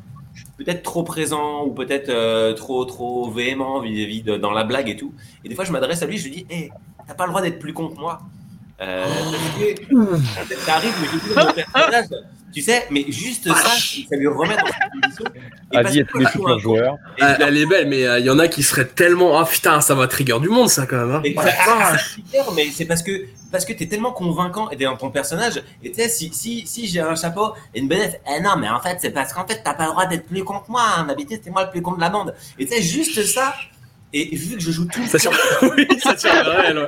peut-être 0.57 0.83
trop 0.83 1.03
présent 1.03 1.65
ou 1.67 1.73
peut-être 1.73 2.09
euh, 2.09 2.55
trop 2.55 2.85
trop 2.87 3.31
véhément 3.31 3.81
vis-à-vis 3.81 4.23
de- 4.23 4.37
dans 4.39 4.53
la 4.53 4.65
blague 4.65 4.89
et 4.89 4.97
tout. 4.97 5.13
Et 5.45 5.51
des 5.51 5.55
fois, 5.55 5.65
je 5.67 5.73
m'adresse 5.73 6.03
à 6.03 6.07
lui, 6.07 6.17
je 6.17 6.25
lui 6.25 6.31
dis, 6.31 6.47
hé, 6.49 6.71
t'as 7.07 7.15
pas 7.15 7.25
le 7.27 7.31
droit 7.31 7.43
d'être 7.43 7.59
plus 7.59 7.75
con 7.75 7.89
que 7.89 7.99
moi. 8.01 8.23
Euh, 8.81 9.05
parce 10.35 10.49
que 10.49 10.65
t'arrives, 10.67 10.95
mais 11.03 11.09
du 11.09 11.19
coup, 11.19 11.35
dans 11.35 11.47
le 11.47 11.53
personnage, 11.53 12.07
tu 12.53 12.63
sais, 12.63 12.87
mais 12.91 13.05
juste 13.09 13.47
ça, 13.49 13.55
ça 13.55 14.17
lui 14.17 14.27
remet 14.27 14.57
dans 14.57 15.89
super 16.31 16.59
joueurs. 16.59 16.95
et 17.19 17.23
Ah, 17.23 17.37
elle 17.41 17.57
est 17.57 17.67
belle, 17.67 17.89
mais 17.89 18.01
il 18.21 18.25
y 18.27 18.31
en 18.31 18.39
a 18.39 18.49
qui 18.49 18.63
seraient 18.63 18.87
tellement. 18.87 19.39
Ah 19.39 19.45
putain, 19.45 19.81
ça 19.81 19.95
va 19.95 20.07
trigger 20.09 20.39
du 20.41 20.49
monde, 20.49 20.69
ça 20.69 20.87
quand 20.87 21.05
même. 21.07 21.15
hein. 21.17 21.23
Ça, 21.43 21.51
ça, 21.51 21.97
trigger, 21.97 22.45
mais 22.57 22.67
c'est 22.73 22.85
parce 22.87 23.03
que 23.03 23.13
parce 23.53 23.65
que 23.65 23.73
t'es 23.73 23.87
tellement 23.87 24.13
convaincant 24.13 24.71
et 24.71 24.77
dans 24.77 24.97
ton 24.97 25.11
personnage. 25.11 25.63
Et 25.83 25.91
tu 25.91 26.01
sais, 26.01 26.09
si 26.09 26.33
si 26.33 26.67
si 26.67 26.87
j'ai 26.87 27.01
un 27.01 27.15
chapeau 27.17 27.53
et 27.75 27.81
une 27.81 27.89
bonnette, 27.89 28.21
eh 28.37 28.41
non, 28.41 28.57
mais 28.59 28.69
en 28.69 28.81
fait 28.81 28.99
c'est 29.01 29.11
parce 29.11 29.33
qu'en 29.33 29.47
fait 29.47 29.61
t'as 29.65 29.75
pas 29.75 29.87
le 29.87 29.91
droit 29.93 30.07
d'être 30.07 30.27
plus 30.27 30.45
con 30.45 30.59
que 30.61 30.71
moi. 30.71 30.83
Hein. 30.97 31.05
D'habitude 31.05 31.41
c'est 31.45 31.51
moi 31.51 31.65
le 31.65 31.71
plus 31.71 31.83
con 31.83 31.93
de 31.93 32.01
la 32.01 32.11
bande. 32.11 32.35
Et 32.59 32.67
tu 32.67 32.75
sais 32.75 32.83
juste 32.83 33.23
ça. 33.25 33.55
Et 34.13 34.35
vu 34.35 34.57
que 34.57 34.61
je 34.63 34.73
joue 34.73 34.87
tout 34.87 35.01
le 35.03 35.07
Ça 35.07 35.19
temps, 35.21 35.31
tient- 35.61 35.69
oui, 35.77 35.87
ça 36.01 36.15
ouais. 36.49 36.75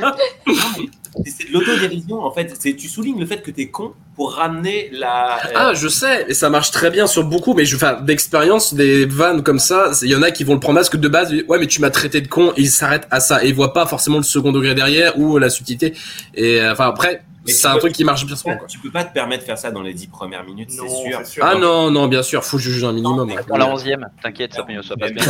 Non, 0.00 0.12
mais 0.46 0.88
c'est 1.24 1.48
de 1.48 1.52
l'autodérision 1.52 2.20
en 2.20 2.30
fait. 2.30 2.54
C'est 2.58 2.74
tu 2.76 2.88
soulignes 2.88 3.18
le 3.18 3.26
fait 3.26 3.42
que 3.42 3.50
t'es 3.50 3.68
con 3.68 3.92
pour 4.14 4.34
ramener 4.34 4.88
la. 4.92 5.36
euh, 5.46 5.52
Ah, 5.54 5.74
je 5.74 5.88
sais, 5.88 6.26
et 6.28 6.34
ça 6.34 6.50
marche 6.50 6.70
très 6.70 6.90
bien 6.90 7.06
sur 7.06 7.24
beaucoup, 7.24 7.54
mais 7.54 7.64
je, 7.64 7.76
enfin, 7.76 8.00
d'expérience, 8.00 8.74
des 8.74 9.06
vannes 9.06 9.42
comme 9.42 9.58
ça, 9.58 9.90
il 10.02 10.08
y 10.10 10.16
en 10.16 10.22
a 10.22 10.30
qui 10.30 10.44
vont 10.44 10.54
le 10.54 10.60
prendre 10.60 10.78
parce 10.78 10.90
que 10.90 10.96
de 10.96 11.08
base, 11.08 11.32
ouais, 11.32 11.58
mais 11.58 11.66
tu 11.66 11.80
m'as 11.80 11.90
traité 11.90 12.20
de 12.20 12.28
con, 12.28 12.52
et 12.56 12.62
ils 12.62 12.70
s'arrêtent 12.70 13.06
à 13.10 13.20
ça, 13.20 13.44
et 13.44 13.48
ils 13.48 13.54
voient 13.54 13.72
pas 13.72 13.86
forcément 13.86 14.16
le 14.18 14.22
second 14.22 14.52
degré 14.52 14.74
derrière 14.74 15.18
ou 15.18 15.38
la 15.38 15.48
subtilité. 15.50 15.94
Et 16.34 16.60
euh, 16.60 16.72
enfin, 16.72 16.88
après, 16.88 17.22
Mais 17.46 17.52
c'est 17.52 17.68
un 17.68 17.74
peux- 17.74 17.80
truc 17.80 17.92
qui 17.92 18.04
marche 18.04 18.24
bien 18.26 18.36
souvent. 18.36 18.56
Tu 18.68 18.78
peux 18.78 18.90
pas 18.90 19.04
te 19.04 19.12
permettre 19.12 19.42
de 19.42 19.46
faire 19.46 19.58
ça 19.58 19.70
dans 19.70 19.82
les 19.82 19.92
dix 19.94 20.06
premières 20.08 20.44
minutes, 20.44 20.70
c'est 20.70 20.82
Non, 20.82 20.88
sûr. 21.04 21.18
c'est 21.24 21.30
sûr. 21.32 21.44
Ah 21.46 21.54
non, 21.56 21.90
non, 21.90 22.06
bien 22.08 22.22
sûr, 22.22 22.42
faut 22.44 22.58
juger 22.58 22.86
un 22.86 22.92
minimum. 22.92 23.28
ouais. 23.30 23.36
Dans 23.48 23.56
la 23.56 23.66
11ème, 23.66 24.06
t'inquiète, 24.22 24.54
ça, 24.54 24.66
ça 24.88 24.96
passe 24.96 25.12
bien. 25.12 25.24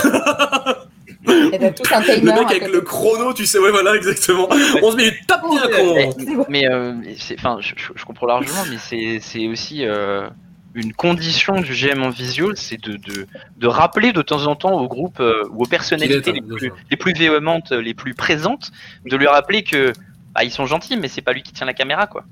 Et 1.52 1.58
t'as 1.58 1.70
tous 1.70 1.92
un 1.92 2.02
timer. 2.02 2.16
Le 2.20 2.32
mec 2.32 2.50
avec 2.50 2.68
le 2.68 2.80
chrono, 2.80 3.32
tu 3.32 3.46
sais, 3.46 3.58
ouais, 3.58 3.70
voilà, 3.70 3.94
exactement. 3.96 4.48
11 4.82 4.96
minutes, 4.96 5.14
tape 5.26 5.42
bien, 5.50 5.62
con. 5.76 6.44
mais, 6.48 6.66
euh, 6.68 6.94
enfin, 7.34 7.58
je, 7.60 8.04
comprends 8.04 8.26
largement, 8.26 8.64
mais 8.70 9.18
c'est 9.20 9.46
aussi 9.48 9.84
euh, 9.84 10.28
une 10.74 10.92
condition 10.92 11.60
du 11.60 11.72
GM 11.72 12.02
en 12.02 12.10
visio, 12.10 12.54
c'est 12.54 12.80
de, 12.80 12.96
de, 12.96 13.26
de 13.56 13.66
rappeler 13.66 14.12
de 14.12 14.22
temps 14.22 14.46
en 14.46 14.56
temps 14.56 14.72
au 14.80 14.88
groupe 14.88 15.20
euh, 15.20 15.44
ou 15.50 15.62
aux 15.64 15.66
personnalités 15.66 16.30
est 16.30 16.32
les 16.34 16.40
plus, 16.42 16.58
sûr. 16.66 16.76
les 16.90 16.96
plus 16.96 17.12
véhémentes, 17.14 17.72
les 17.72 17.94
plus 17.94 18.14
présentes, 18.14 18.72
de 19.04 19.16
lui 19.16 19.26
rappeler 19.26 19.62
que 19.62 19.92
bah, 20.34 20.44
ils 20.44 20.50
sont 20.50 20.66
gentils, 20.66 20.96
mais 20.96 21.08
c'est 21.08 21.22
pas 21.22 21.32
lui 21.32 21.42
qui 21.42 21.52
tient 21.52 21.66
la 21.66 21.74
caméra, 21.74 22.06
quoi. 22.06 22.24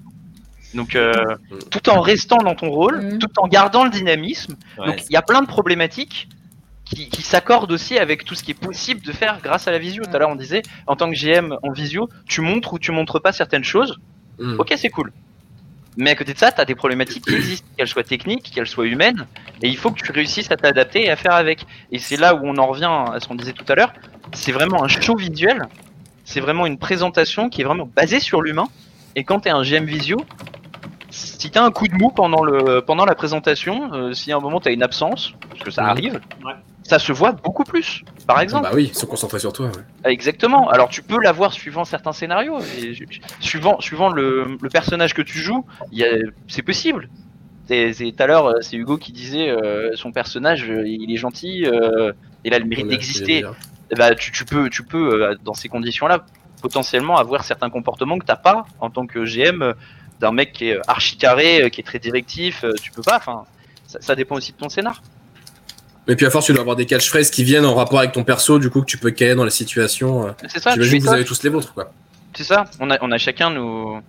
Donc, 0.74 0.97
euh, 0.97 1.12
Mm. 1.50 1.58
tout 1.70 1.89
en 1.89 2.00
restant 2.00 2.39
dans 2.39 2.55
ton 2.57 2.68
rôle, 2.68 3.00
Mm. 3.00 3.18
tout 3.18 3.31
en 3.39 3.47
gardant 3.49 3.84
le 3.84 3.91
dynamisme. 3.91 4.57
Ouais, 4.78 4.86
Donc, 4.89 5.05
il 5.08 5.12
y 5.12 5.16
a 5.16 5.23
plein 5.23 5.41
de 5.41 5.47
problématiques 5.47 6.28
qui, 6.84 7.08
qui 7.08 7.22
s'accordent 7.22 7.72
aussi 7.72 7.98
avec 7.98 8.24
tout 8.24 8.34
ce 8.34 8.42
qui 8.44 8.50
est 8.50 8.60
possible 8.60 9.00
de 9.02 9.12
faire 9.12 9.40
grâce 9.42 9.66
à 9.68 9.70
la 9.72 9.78
visio. 9.78 10.04
Tout 10.04 10.10
à 10.14 10.18
l'heure, 10.18 10.28
on 10.30 10.36
disait, 10.36 10.62
en 10.86 10.96
tant 10.96 11.10
que 11.10 11.16
GM 11.16 11.56
en 11.62 11.72
visio, 11.72 12.08
tu 12.26 12.40
montres 12.40 12.74
ou 12.74 12.78
tu 12.78 12.92
montres 12.92 13.20
pas 13.20 13.32
certaines 13.32 13.64
choses. 13.64 13.98
Mm. 14.38 14.56
Ok, 14.58 14.74
c'est 14.76 14.90
cool. 14.90 15.12
Mais 15.96 16.10
à 16.10 16.16
côté 16.16 16.34
de 16.34 16.38
ça, 16.38 16.50
tu 16.50 16.60
as 16.60 16.64
des 16.64 16.74
problématiques 16.74 17.24
qui 17.24 17.34
existent, 17.34 17.66
qu'elles 17.76 17.86
soient 17.88 18.02
techniques, 18.02 18.50
qu'elles 18.52 18.66
soient 18.66 18.86
humaines, 18.86 19.26
et 19.62 19.68
il 19.68 19.76
faut 19.76 19.92
que 19.92 20.02
tu 20.02 20.10
réussisses 20.10 20.50
à 20.50 20.56
t'adapter 20.56 21.04
et 21.04 21.10
à 21.10 21.16
faire 21.16 21.34
avec. 21.34 21.64
Et 21.92 21.98
c'est 22.00 22.16
là 22.16 22.34
où 22.34 22.40
on 22.42 22.56
en 22.58 22.66
revient 22.66 22.90
à 23.12 23.20
ce 23.20 23.28
qu'on 23.28 23.36
disait 23.36 23.52
tout 23.52 23.64
à 23.68 23.76
l'heure, 23.76 23.92
c'est 24.32 24.50
vraiment 24.50 24.82
un 24.82 24.88
show 24.88 25.14
visuel, 25.16 25.62
c'est 26.24 26.40
vraiment 26.40 26.66
une 26.66 26.78
présentation 26.78 27.48
qui 27.48 27.60
est 27.60 27.64
vraiment 27.64 27.88
basée 27.94 28.18
sur 28.18 28.42
l'humain, 28.42 28.66
et 29.14 29.22
quand 29.22 29.40
tu 29.40 29.48
es 29.48 29.52
un 29.52 29.62
GM 29.62 29.84
visio, 29.84 30.16
si 31.10 31.48
tu 31.48 31.56
as 31.58 31.62
un 31.64 31.70
coup 31.70 31.86
de 31.86 31.94
mou 31.94 32.10
pendant, 32.10 32.42
le, 32.42 32.80
pendant 32.80 33.04
la 33.04 33.14
présentation, 33.14 33.92
euh, 33.94 34.12
si 34.14 34.32
à 34.32 34.36
un 34.36 34.40
moment 34.40 34.58
tu 34.60 34.68
as 34.68 34.72
une 34.72 34.82
absence, 34.82 35.32
parce 35.48 35.62
que 35.62 35.70
ça 35.70 35.82
Mhm. 35.84 35.88
arrive, 35.90 36.20
Ouais. 36.44 36.54
Ça 36.84 36.98
se 36.98 37.12
voit 37.12 37.32
beaucoup 37.32 37.64
plus, 37.64 38.04
par 38.26 38.40
exemple. 38.40 38.64
Bah 38.64 38.72
oui, 38.74 38.90
ils 38.92 38.94
sont 38.94 39.06
concentrés 39.06 39.38
sur 39.40 39.52
toi, 39.52 39.66
ouais. 39.66 40.12
Exactement. 40.12 40.68
Alors 40.68 40.88
tu 40.88 41.02
peux 41.02 41.18
l'avoir 41.20 41.52
suivant 41.52 41.84
certains 41.84 42.12
scénarios, 42.12 42.60
et 42.78 42.94
suivant 43.40 43.80
suivant 43.80 44.10
le, 44.10 44.56
le 44.60 44.68
personnage 44.68 45.14
que 45.14 45.22
tu 45.22 45.38
joues, 45.38 45.64
c'est 46.46 46.62
possible. 46.62 47.08
Tout 47.66 47.74
à 48.18 48.26
l'heure, 48.26 48.46
euh, 48.46 48.60
c'est 48.60 48.76
Hugo 48.76 48.98
qui 48.98 49.12
disait 49.12 49.48
euh, 49.48 49.90
son 49.94 50.12
personnage, 50.12 50.68
euh, 50.68 50.86
il 50.86 51.10
est 51.10 51.16
gentil, 51.16 51.64
euh, 51.64 52.12
il 52.44 52.52
a 52.52 52.58
le 52.58 52.66
mérite 52.66 52.88
d'exister. 52.88 53.42
Eh 53.90 53.94
ben, 53.94 54.14
tu, 54.14 54.32
tu 54.32 54.44
peux, 54.44 54.68
tu 54.68 54.82
peux 54.82 55.34
dans 55.44 55.54
ces 55.54 55.68
conditions-là 55.68 56.26
potentiellement 56.60 57.16
avoir 57.16 57.44
certains 57.44 57.70
comportements 57.70 58.18
que 58.18 58.26
t'as 58.26 58.36
pas 58.36 58.66
en 58.80 58.90
tant 58.90 59.06
que 59.06 59.24
GM 59.24 59.72
d'un 60.20 60.32
mec 60.32 60.52
qui 60.52 60.68
est 60.68 60.78
archi 60.88 61.16
carré, 61.16 61.70
qui 61.70 61.80
est 61.80 61.84
très 61.84 61.98
directif. 61.98 62.64
tu 62.82 62.90
peux 62.92 63.02
pas. 63.02 63.16
Enfin, 63.16 63.44
ça, 63.86 63.98
ça 64.02 64.14
dépend 64.14 64.36
aussi 64.36 64.52
de 64.52 64.58
ton 64.58 64.68
scénar. 64.68 65.02
Et 66.08 66.16
puis 66.16 66.26
à 66.26 66.31
force, 66.31 66.47
tu 66.47 66.52
dois 66.52 66.60
avoir 66.60 66.76
des 66.76 66.86
catchphrases 66.86 67.31
qui 67.31 67.44
viennent 67.44 67.65
en 67.65 67.74
rapport 67.74 67.99
avec 67.99 68.12
ton 68.12 68.24
perso, 68.24 68.58
du 68.58 68.68
coup, 68.70 68.81
que 68.81 68.86
tu 68.86 68.99
peux 68.99 69.10
caler 69.10 69.34
dans 69.34 69.44
la 69.44 69.50
situation. 69.50 70.26
euh. 70.28 70.33
C'est 70.49 70.60
ça. 70.60 70.73
J'imagine 70.73 70.99
que 71.00 71.05
vous 71.07 71.12
avez 71.12 71.24
tous 71.24 71.42
les 71.42 71.50
vôtres, 71.50 71.73
quoi. 71.73 71.92
C'est 72.34 72.44
ça. 72.44 72.65
On 72.81 72.91
a, 72.91 72.99
on 73.00 73.10
a 73.12 73.16
chacun 73.16 73.49
nos, 73.50 74.00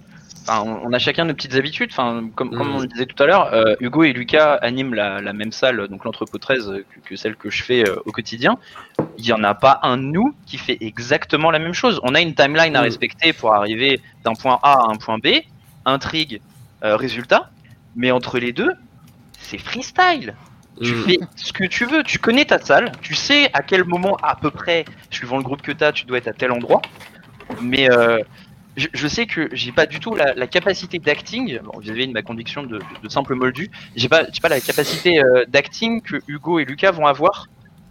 enfin, 0.41 0.61
on 0.83 0.91
a 0.91 0.99
chacun 0.99 1.25
nos 1.25 1.33
petites 1.33 1.56
habitudes. 1.56 1.90
Enfin, 1.91 2.27
comme, 2.35 2.49
comme 2.49 2.67
Mhm. 2.69 2.75
on 2.75 2.80
le 2.82 2.88
disait 2.88 3.06
tout 3.06 3.22
à 3.24 3.27
l'heure, 3.27 3.53
euh, 3.53 3.75
Hugo 3.80 4.03
et 4.03 4.11
Lucas 4.14 4.56
animent 4.56 4.93
la, 4.95 5.22
la 5.22 5.32
même 5.32 5.51
salle, 5.53 5.88
donc 5.88 6.03
l'entrepôt 6.06 6.38
13, 6.38 6.67
euh, 6.69 6.83
que, 7.03 7.09
que 7.09 7.15
celle 7.15 7.35
que 7.38 7.49
je 7.49 7.64
fais 7.64 7.88
euh, 7.88 7.95
au 8.06 8.11
quotidien. 8.11 8.57
Il 9.17 9.25
y 9.25 9.32
en 9.32 9.43
a 9.43 9.53
pas 9.53 9.80
un 9.83 9.98
de 9.98 10.03
nous 10.03 10.35
qui 10.48 10.57
fait 10.57 10.77
exactement 10.82 11.51
la 11.51 11.59
même 11.59 11.74
chose. 11.74 11.99
On 12.03 12.14
a 12.15 12.19
une 12.19 12.33
timeline 12.35 12.75
à 12.75 12.80
Mhm. 12.80 12.85
respecter 12.85 13.32
pour 13.32 13.53
arriver 13.53 14.01
d'un 14.25 14.33
point 14.33 14.59
A 14.64 14.74
à 14.74 14.91
un 14.91 14.95
point 14.98 15.17
B, 15.19 15.27
intrigue, 15.85 16.41
euh, 16.83 16.98
résultat. 16.98 17.49
Mais 17.95 18.11
entre 18.11 18.40
les 18.40 18.51
deux, 18.51 18.72
c'est 19.40 19.59
freestyle. 19.59 20.33
Tu 20.81 20.93
Mm. 20.93 21.03
fais 21.05 21.19
ce 21.35 21.53
que 21.53 21.63
tu 21.65 21.85
veux, 21.85 22.03
tu 22.03 22.19
connais 22.19 22.45
ta 22.45 22.59
salle, 22.59 22.91
tu 23.01 23.15
sais 23.15 23.49
à 23.53 23.61
quel 23.63 23.85
moment 23.85 24.17
à 24.21 24.35
peu 24.35 24.51
près, 24.51 24.83
suivant 25.09 25.37
le 25.37 25.43
groupe 25.43 25.61
que 25.61 25.71
tu 25.71 25.83
as, 25.83 25.91
tu 25.93 26.05
dois 26.05 26.17
être 26.17 26.27
à 26.27 26.33
tel 26.33 26.51
endroit. 26.51 26.81
Mais 27.61 27.89
euh, 27.89 28.19
je, 28.75 28.87
je 28.93 29.07
sais 29.07 29.25
que 29.25 29.47
j'ai 29.53 29.71
pas 29.71 29.85
du 29.85 29.99
tout 30.01 30.15
la, 30.15 30.33
la 30.33 30.47
capacité 30.47 30.99
d'acting, 30.99 31.59
bon, 31.63 31.79
vis-à-vis 31.79 32.07
de 32.07 32.11
ma 32.13 32.23
conviction 32.23 32.63
de, 32.63 32.81
de 33.01 33.09
simple 33.09 33.35
moldu, 33.35 33.69
j'ai 33.95 34.09
pas, 34.09 34.25
j'ai 34.33 34.41
pas 34.41 34.49
la 34.49 34.59
capacité 34.59 35.23
euh, 35.23 35.45
d'acting 35.47 36.01
que 36.01 36.17
Hugo 36.27 36.59
et 36.59 36.65
Lucas 36.65 36.91
vont 36.91 37.07
avoir. 37.07 37.47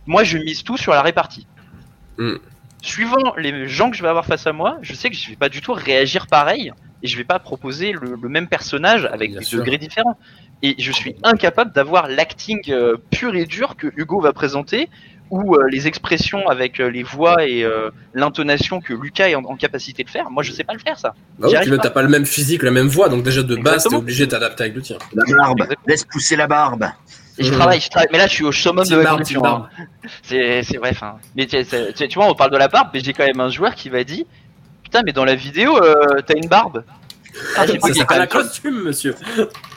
Moi, 0.06 0.24
je 0.24 0.36
mise 0.36 0.62
tout 0.62 0.76
sur 0.76 0.92
la 0.92 1.00
répartie. 1.00 1.46
Mm. 2.18 2.34
Suivant 2.82 3.34
les 3.38 3.66
gens 3.66 3.90
que 3.90 3.96
je 3.96 4.02
vais 4.02 4.08
avoir 4.10 4.26
face 4.26 4.46
à 4.46 4.52
moi, 4.52 4.76
je 4.82 4.92
sais 4.92 5.08
que 5.08 5.16
je 5.16 5.30
vais 5.30 5.36
pas 5.36 5.48
du 5.48 5.62
tout 5.62 5.72
réagir 5.72 6.26
pareil 6.26 6.70
et 7.02 7.06
je 7.06 7.16
vais 7.16 7.24
pas 7.24 7.38
proposer 7.38 7.92
le, 7.92 8.16
le 8.20 8.28
même 8.28 8.46
personnage 8.46 9.06
avec 9.06 9.30
Bien 9.30 9.38
des 9.38 9.44
sûr. 9.46 9.60
degrés 9.60 9.78
différents. 9.78 10.18
Et 10.62 10.74
je 10.78 10.92
suis 10.92 11.14
incapable 11.22 11.72
d'avoir 11.72 12.08
l'acting 12.08 12.60
euh, 12.70 12.96
pur 13.10 13.34
et 13.34 13.44
dur 13.44 13.76
que 13.76 13.88
Hugo 13.96 14.20
va 14.20 14.32
présenter 14.32 14.88
ou 15.30 15.56
euh, 15.56 15.66
les 15.70 15.86
expressions 15.86 16.48
avec 16.48 16.80
euh, 16.80 16.88
les 16.88 17.02
voix 17.02 17.46
et 17.46 17.64
euh, 17.64 17.90
l'intonation 18.14 18.80
que 18.80 18.92
Lucas 18.94 19.28
est 19.28 19.34
en, 19.34 19.44
en 19.44 19.56
capacité 19.56 20.04
de 20.04 20.10
faire. 20.10 20.30
Moi, 20.30 20.42
je 20.42 20.52
sais 20.52 20.64
pas 20.64 20.72
le 20.74 20.78
faire, 20.78 20.98
ça. 20.98 21.14
Bah 21.38 21.48
oui, 21.50 21.70
pas. 21.76 21.78
t'as 21.82 21.90
pas 21.90 22.02
le 22.02 22.08
même 22.08 22.24
physique, 22.26 22.62
la 22.62 22.70
même 22.70 22.88
voix, 22.88 23.08
donc 23.08 23.22
déjà 23.24 23.42
de 23.42 23.56
base, 23.56 23.84
t'es 23.84 23.94
obligé 23.94 24.26
de 24.26 24.30
t'adapter 24.30 24.64
avec 24.64 24.74
le 24.76 24.82
tien. 24.82 24.96
La 25.14 25.24
barbe, 25.36 25.66
laisse 25.86 26.04
pousser 26.04 26.36
la 26.36 26.46
barbe. 26.46 26.86
Et 27.36 27.42
je 27.42 27.52
travaille, 27.52 27.80
je 27.80 27.88
travaille. 27.90 28.08
Mais 28.12 28.18
là, 28.18 28.26
je 28.28 28.32
suis 28.34 28.44
au 28.44 28.52
summum 28.52 28.86
de 28.86 28.96
ma 28.96 29.02
barbe, 29.02 29.18
condition. 29.18 29.44
hein. 29.44 29.68
C'est, 30.22 30.62
c'est 30.62 30.76
vrai. 30.76 30.90
Enfin, 30.92 31.16
mais 31.36 31.46
tu, 31.46 31.56
tu- 31.64 31.92
tu- 31.96 32.08
tu 32.08 32.14
vois, 32.18 32.28
on 32.30 32.34
parle 32.34 32.52
de 32.52 32.56
la 32.58 32.68
barbe, 32.68 32.90
mais 32.94 33.00
j'ai 33.00 33.12
quand 33.12 33.26
même 33.26 33.40
un 33.40 33.50
joueur 33.50 33.74
qui 33.74 33.90
m'a 33.90 34.04
dit, 34.04 34.24
putain, 34.84 35.02
mais 35.04 35.12
dans 35.12 35.24
la 35.24 35.34
vidéo, 35.34 35.76
euh, 35.82 36.20
t'as 36.24 36.34
une 36.36 36.48
barbe. 36.48 36.84
Là, 37.56 37.66
j'ai 37.66 37.72
Ça 37.78 37.78
bugué, 37.78 37.80
quand 37.80 37.94
s'appelle 37.94 38.20
un 38.22 38.26
costume, 38.26 38.82
monsieur. 38.84 39.14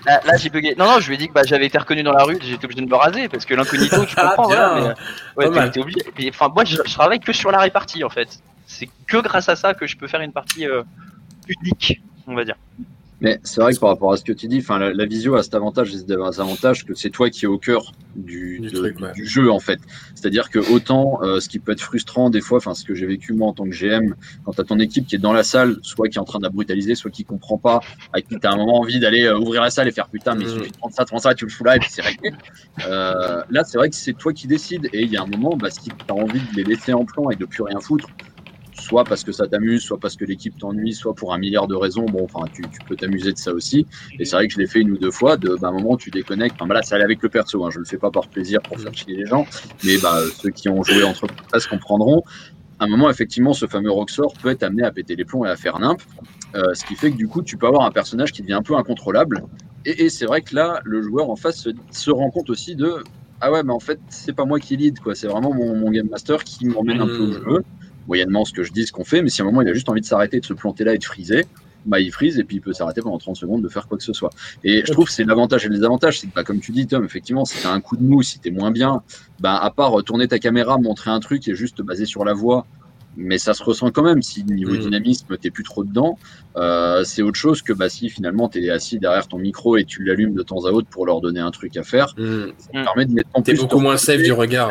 Là, 0.05 0.21
là, 0.25 0.37
j'ai 0.37 0.49
bugué. 0.49 0.75
Non, 0.77 0.85
non, 0.85 0.99
je 0.99 1.07
lui 1.07 1.15
ai 1.15 1.17
dit 1.17 1.27
que 1.27 1.33
bah, 1.33 1.41
j'avais 1.45 1.65
été 1.65 1.77
reconnu 1.77 2.03
dans 2.03 2.11
la 2.13 2.23
rue, 2.23 2.37
j'étais 2.41 2.65
obligé 2.65 2.81
de 2.81 2.89
me 2.89 2.95
raser 2.95 3.27
parce 3.29 3.45
que 3.45 3.53
l'incognito, 3.55 4.05
tu 4.05 4.15
Ah, 4.17 4.33
comprends. 4.35 4.47
bien. 4.49 4.93
voilà, 5.35 5.51
mais, 5.51 5.59
ouais, 5.59 5.71
t'es 5.71 5.79
obligé. 5.79 5.99
Et, 6.19 6.29
enfin, 6.29 6.49
moi, 6.53 6.63
je, 6.65 6.75
je 6.75 6.93
travaille 6.93 7.19
que 7.19 7.33
sur 7.33 7.51
la 7.51 7.59
répartie 7.59 8.03
en 8.03 8.09
fait. 8.09 8.27
C'est 8.67 8.89
que 9.07 9.17
grâce 9.17 9.49
à 9.49 9.55
ça 9.55 9.73
que 9.73 9.87
je 9.87 9.95
peux 9.97 10.07
faire 10.07 10.21
une 10.21 10.33
partie 10.33 10.67
euh, 10.67 10.83
unique, 11.47 12.01
on 12.27 12.35
va 12.35 12.43
dire. 12.43 12.55
Mais 13.19 13.39
c'est 13.43 13.61
vrai 13.61 13.73
que 13.73 13.79
par 13.79 13.89
rapport 13.89 14.13
à 14.13 14.17
ce 14.17 14.23
que 14.23 14.31
tu 14.31 14.47
dis, 14.47 14.59
enfin, 14.59 14.77
la, 14.77 14.93
la 14.93 15.05
visio 15.07 15.35
a 15.35 15.41
cet 15.41 15.55
avantage 15.55 15.91
et 15.93 15.97
cet 15.97 16.11
avantage 16.11 16.85
que 16.85 16.93
c'est 16.93 17.09
toi 17.09 17.31
qui 17.31 17.45
es 17.45 17.47
au 17.47 17.57
cœur 17.57 17.91
du, 18.15 18.59
Du 18.59 18.67
de- 18.69 18.77
truc, 18.77 18.99
ouais. 18.99 19.11
du 19.13 19.25
jeu 19.25 19.49
en 19.51 19.59
fait. 19.59 19.79
C'est-à-dire 20.13 20.51
que 20.51 20.59
autant 20.71 21.19
euh, 21.23 21.39
ce 21.39 21.49
qui 21.49 21.57
peut 21.57 21.71
être 21.71 21.81
frustrant 21.81 22.29
des 22.29 22.41
fois, 22.41 22.57
enfin 22.59 22.75
ce 22.75 22.83
que 22.83 22.93
j'ai 22.93 23.07
vécu 23.07 23.33
moi 23.33 23.47
en 23.47 23.53
tant 23.53 23.63
que 23.65 23.71
GM, 23.75 24.13
quand 24.45 24.53
tu 24.53 24.61
as 24.61 24.63
ton 24.65 24.77
équipe 24.79 25.07
qui 25.07 25.15
est 25.15 25.19
dans 25.19 25.33
la 25.33 25.43
salle, 25.43 25.77
soit 25.81 26.09
qui 26.09 26.17
est 26.17 26.21
en 26.21 26.25
train 26.25 26.37
de 26.37 26.43
la 26.43 26.49
brutaliser, 26.51 26.93
soit 26.93 27.09
qui 27.09 27.23
comprend 27.25 27.57
pas, 27.57 27.79
à 28.13 28.21
qui 28.21 28.37
tu 28.39 28.45
as 28.45 28.51
un 28.51 28.55
moment 28.57 28.79
envie 28.79 28.99
d'aller 28.99 29.23
euh, 29.23 29.37
ouvrir 29.39 29.63
la 29.63 29.71
salle 29.71 29.87
et 29.87 29.91
faire 29.91 30.09
putain, 30.09 30.35
mais 30.35 30.43
il 30.43 30.49
suffit 30.51 30.71
de 30.71 30.77
prendre 30.77 30.93
ça, 30.93 31.03
prendre 31.05 31.23
ça, 31.23 31.33
tu 31.33 31.45
le 31.45 31.51
fous 31.51 31.63
là 31.63 31.75
et 31.75 31.79
puis 31.79 31.89
c'est 31.91 32.03
réglé. 32.03 32.31
Euh, 32.87 33.41
là, 33.49 33.63
c'est 33.63 33.77
vrai 33.79 33.89
que 33.89 33.95
c'est 33.95 34.13
toi 34.13 34.31
qui 34.31 34.45
décides 34.47 34.89
et 34.93 35.01
il 35.01 35.11
y 35.11 35.17
a 35.17 35.23
un 35.23 35.27
moment, 35.27 35.57
bah, 35.57 35.69
si 35.71 35.81
tu 35.89 35.91
as 36.09 36.13
envie 36.13 36.39
de 36.39 36.55
les 36.55 36.63
laisser 36.63 36.93
en 36.93 37.05
plan 37.05 37.29
et 37.31 37.35
de 37.35 37.45
plus 37.45 37.63
rien 37.63 37.79
foutre, 37.79 38.07
soit 38.87 39.03
parce 39.03 39.23
que 39.23 39.31
ça 39.31 39.47
t'amuse, 39.47 39.81
soit 39.81 39.99
parce 39.99 40.15
que 40.15 40.25
l'équipe 40.25 40.57
t'ennuie, 40.57 40.93
soit 40.93 41.13
pour 41.13 41.33
un 41.33 41.37
milliard 41.37 41.67
de 41.67 41.75
raisons. 41.75 42.05
Bon, 42.05 42.23
enfin, 42.23 42.45
tu, 42.53 42.61
tu 42.61 42.79
peux 42.87 42.95
t'amuser 42.95 43.33
de 43.33 43.37
ça 43.37 43.53
aussi. 43.53 43.85
Et 44.19 44.25
c'est 44.25 44.35
vrai 44.35 44.47
que 44.47 44.53
je 44.53 44.59
l'ai 44.59 44.67
fait 44.67 44.79
une 44.79 44.91
ou 44.91 44.97
deux 44.97 45.11
fois. 45.11 45.37
De, 45.37 45.55
bah, 45.59 45.67
un 45.67 45.71
moment, 45.71 45.97
tu 45.97 46.09
déconnectes. 46.09 46.55
Enfin, 46.55 46.67
bah, 46.67 46.75
là, 46.75 46.81
ça 46.81 46.95
allait 46.95 47.03
avec 47.03 47.21
le 47.21 47.29
perso. 47.29 47.65
Hein, 47.65 47.69
je 47.71 47.79
le 47.79 47.85
fais 47.85 47.97
pas 47.97 48.11
par 48.11 48.27
plaisir 48.27 48.61
pour 48.61 48.79
faire 48.79 48.93
chier 48.93 49.15
les 49.15 49.25
gens, 49.25 49.45
mais 49.83 49.97
bah, 49.97 50.19
ceux 50.41 50.49
qui 50.49 50.69
ont 50.69 50.83
joué 50.83 51.03
entre 51.03 51.27
se 51.57 51.67
comprendront. 51.67 52.23
À 52.79 52.85
un 52.85 52.87
moment, 52.87 53.09
effectivement, 53.09 53.53
ce 53.53 53.65
fameux 53.65 53.91
Roxor 53.91 54.33
peut 54.41 54.49
être 54.49 54.63
amené 54.63 54.83
à 54.83 54.91
péter 54.91 55.15
les 55.15 55.25
plombs 55.25 55.45
et 55.45 55.49
à 55.49 55.55
faire 55.55 55.79
nimp. 55.79 55.99
Euh, 56.55 56.73
ce 56.73 56.85
qui 56.85 56.95
fait 56.95 57.11
que 57.11 57.17
du 57.17 57.27
coup, 57.27 57.41
tu 57.41 57.57
peux 57.57 57.67
avoir 57.67 57.83
un 57.83 57.91
personnage 57.91 58.31
qui 58.31 58.41
devient 58.41 58.53
un 58.53 58.61
peu 58.61 58.75
incontrôlable. 58.75 59.43
Et, 59.85 60.05
et 60.05 60.09
c'est 60.09 60.25
vrai 60.25 60.41
que 60.41 60.55
là, 60.55 60.79
le 60.85 61.01
joueur 61.01 61.29
en 61.29 61.35
face 61.35 61.57
se, 61.57 61.69
se 61.91 62.11
rend 62.11 62.29
compte 62.29 62.49
aussi 62.49 62.75
de 62.75 63.03
ah 63.39 63.51
ouais, 63.51 63.63
mais 63.63 63.73
en 63.73 63.79
fait, 63.79 63.99
c'est 64.09 64.33
pas 64.33 64.45
moi 64.45 64.59
qui 64.59 64.77
lead, 64.77 64.99
quoi. 64.99 65.13
C'est 65.13 65.27
vraiment 65.27 65.53
mon, 65.53 65.75
mon 65.75 65.91
game 65.91 66.07
master 66.09 66.43
qui 66.43 66.65
m'emmène 66.65 67.01
un 67.01 67.07
peu 67.07 67.19
au 67.19 67.31
jeu 67.33 67.63
moyennement 68.07 68.45
ce 68.45 68.53
que 68.53 68.63
je 68.63 68.71
dis, 68.71 68.85
ce 68.85 68.91
qu'on 68.91 69.03
fait, 69.03 69.21
mais 69.21 69.29
si 69.29 69.41
à 69.41 69.43
un 69.43 69.47
moment 69.47 69.61
il 69.61 69.67
a 69.67 69.73
juste 69.73 69.89
envie 69.89 70.01
de 70.01 70.05
s'arrêter, 70.05 70.39
de 70.39 70.45
se 70.45 70.53
planter 70.53 70.83
là 70.83 70.93
et 70.93 70.97
de 70.97 71.03
friser, 71.03 71.45
bah 71.85 71.99
il 71.99 72.11
frise 72.11 72.37
et 72.37 72.43
puis 72.43 72.57
il 72.57 72.61
peut 72.61 72.73
s'arrêter 72.73 73.01
pendant 73.01 73.17
30 73.17 73.35
secondes 73.35 73.63
de 73.63 73.69
faire 73.69 73.87
quoi 73.87 73.97
que 73.97 74.03
ce 74.03 74.13
soit. 74.13 74.29
Et 74.63 74.83
je 74.85 74.91
trouve 74.91 75.09
c'est 75.09 75.23
l'avantage 75.23 75.65
et 75.65 75.69
le 75.69 75.75
désavantage, 75.75 76.19
c'est 76.19 76.27
que 76.27 76.33
bah, 76.33 76.43
comme 76.43 76.59
tu 76.59 76.71
dis 76.71 76.85
Tom, 76.85 77.05
effectivement, 77.05 77.45
si 77.45 77.61
t'as 77.61 77.71
un 77.71 77.81
coup 77.81 77.97
de 77.97 78.03
mou, 78.03 78.21
si 78.23 78.39
t'es 78.39 78.51
moins 78.51 78.71
bien, 78.71 79.01
bah 79.39 79.57
à 79.57 79.71
part 79.71 79.97
euh, 79.97 80.03
tourner 80.03 80.27
ta 80.27 80.39
caméra, 80.39 80.77
montrer 80.77 81.11
un 81.11 81.19
truc 81.19 81.47
est 81.47 81.55
juste 81.55 81.81
basé 81.81 82.05
sur 82.05 82.25
la 82.25 82.33
voix, 82.33 82.65
mais 83.17 83.37
ça 83.39 83.53
se 83.53 83.63
ressent 83.63 83.89
quand 83.91 84.03
même 84.03 84.21
si 84.21 84.43
niveau 84.43 84.73
Mm. 84.73 84.77
dynamisme 84.79 85.37
t'es 85.37 85.49
plus 85.49 85.63
trop 85.63 85.83
dedans, 85.83 86.17
euh, 86.55 87.03
c'est 87.03 87.21
autre 87.23 87.35
chose 87.37 87.61
que 87.63 87.73
bah 87.73 87.89
si 87.89 88.09
finalement 88.09 88.47
t'es 88.47 88.69
assis 88.69 88.99
derrière 88.99 89.27
ton 89.27 89.39
micro 89.39 89.75
et 89.75 89.83
tu 89.85 90.03
l'allumes 90.03 90.33
de 90.35 90.43
temps 90.43 90.65
à 90.65 90.71
autre 90.71 90.87
pour 90.87 91.05
leur 91.05 91.19
donner 91.19 91.39
un 91.39 91.51
truc 91.51 91.75
à 91.77 91.83
faire, 91.83 92.13
Mm. 92.17 92.45
ça 92.57 92.67
te 92.67 92.83
permet 92.83 93.05
de 93.05 93.13
mettre 93.13 93.29
en 93.33 93.41
T'es 93.41 93.53
plus 93.53 93.61
beaucoup 93.61 93.75
ton 93.77 93.81
moins 93.81 93.97
safe 93.97 94.21
du 94.21 94.31
regard. 94.31 94.69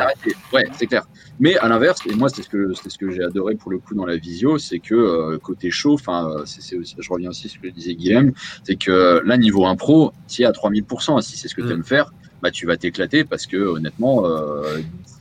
Ouais, 0.53 0.63
c'est 0.77 0.87
clair. 0.87 1.05
Mais 1.39 1.55
à 1.57 1.67
l'inverse, 1.67 1.99
et 2.09 2.15
moi 2.15 2.29
c'est 2.29 2.41
ce 2.41 2.49
que 2.49 2.73
c'est 2.73 2.89
ce 2.89 2.97
que 2.97 3.11
j'ai 3.11 3.23
adoré 3.23 3.55
pour 3.55 3.69
le 3.71 3.77
coup 3.77 3.93
dans 3.93 4.05
la 4.05 4.17
visio, 4.17 4.57
c'est 4.57 4.79
que 4.79 4.95
euh, 4.95 5.37
côté 5.37 5.69
chaud, 5.69 5.93
enfin 5.93 6.31
c'est 6.45 6.61
c'est 6.61 6.77
aussi, 6.77 6.95
je 6.97 7.09
reviens 7.13 7.29
aussi 7.29 7.47
sur 7.49 7.61
ce 7.61 7.67
que 7.67 7.73
disait 7.73 7.93
Guillaume, 7.95 8.31
c'est 8.63 8.75
que 8.75 8.91
euh, 8.91 9.21
là 9.25 9.37
niveau 9.37 9.65
impro, 9.65 10.13
si 10.27 10.45
à 10.45 10.51
3000%, 10.51 11.21
si 11.21 11.37
c'est 11.37 11.47
ce 11.47 11.53
que 11.55 11.61
tu 11.61 11.71
aimes 11.71 11.83
faire, 11.83 12.11
bah 12.41 12.51
tu 12.51 12.65
vas 12.67 12.77
t'éclater 12.77 13.23
parce 13.23 13.47
que 13.47 13.57
honnêtement, 13.57 14.25
euh, 14.25 14.79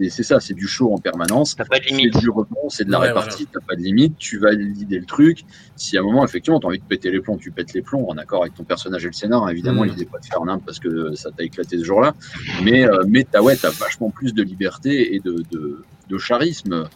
c'est 0.09 0.23
ça, 0.23 0.39
c'est 0.41 0.53
du 0.55 0.67
show 0.69 0.93
en 0.93 0.99
permanence. 0.99 1.57
T'as 1.57 1.65
pas 1.65 1.79
de 1.79 1.85
C'est 1.85 2.19
du 2.21 2.29
rebond, 2.31 2.69
c'est 2.69 2.85
de 2.85 2.91
la 2.93 3.01
Ouais, 3.01 3.07
répartie, 3.09 3.47
t'as 3.51 3.61
pas 3.67 3.75
de 3.75 3.81
limite, 3.81 4.19
tu 4.19 4.39
vas 4.39 4.53
lider 4.53 4.99
le 4.99 5.07
truc. 5.07 5.45
Si 5.77 5.97
à 5.97 6.01
un 6.01 6.05
moment, 6.05 6.25
effectivement, 6.25 6.61
t'as 6.61 6.69
envie 6.69 6.79
de 6.79 6.85
péter 6.85 7.11
les 7.11 7.21
plombs, 7.21 7.39
tu 7.39 7.51
pètes 7.51 7.73
les 7.73 7.81
plombs, 7.83 8.07
en 8.09 8.19
accord 8.19 8.43
avec 8.43 8.55
ton 8.55 8.65
personnage 8.65 9.05
et 9.05 9.09
le 9.09 9.13
scénar. 9.15 9.45
hein. 9.45 9.49
Évidemment, 9.49 9.85
Mm. 9.85 9.89
l'idée 9.89 10.05
pas 10.05 10.19
de 10.19 10.27
faire 10.27 10.45
nimp 10.45 10.63
parce 10.65 10.79
que 10.79 11.15
ça 11.15 11.31
t'a 11.31 11.43
éclaté 11.45 11.79
ce 11.79 11.85
jour-là. 11.85 12.15
Mais, 12.63 12.87
euh, 12.87 13.05
mais 13.09 13.25
t'as, 13.31 13.41
ouais, 13.41 13.57
t'as 13.57 13.71
vachement 13.71 14.11
plus 14.11 14.35
de 14.35 14.43
liberté 14.43 15.15
et 15.15 15.21
de, 15.21 15.43
de, 15.51 15.83
de 16.11 16.19
charisme 16.19 16.89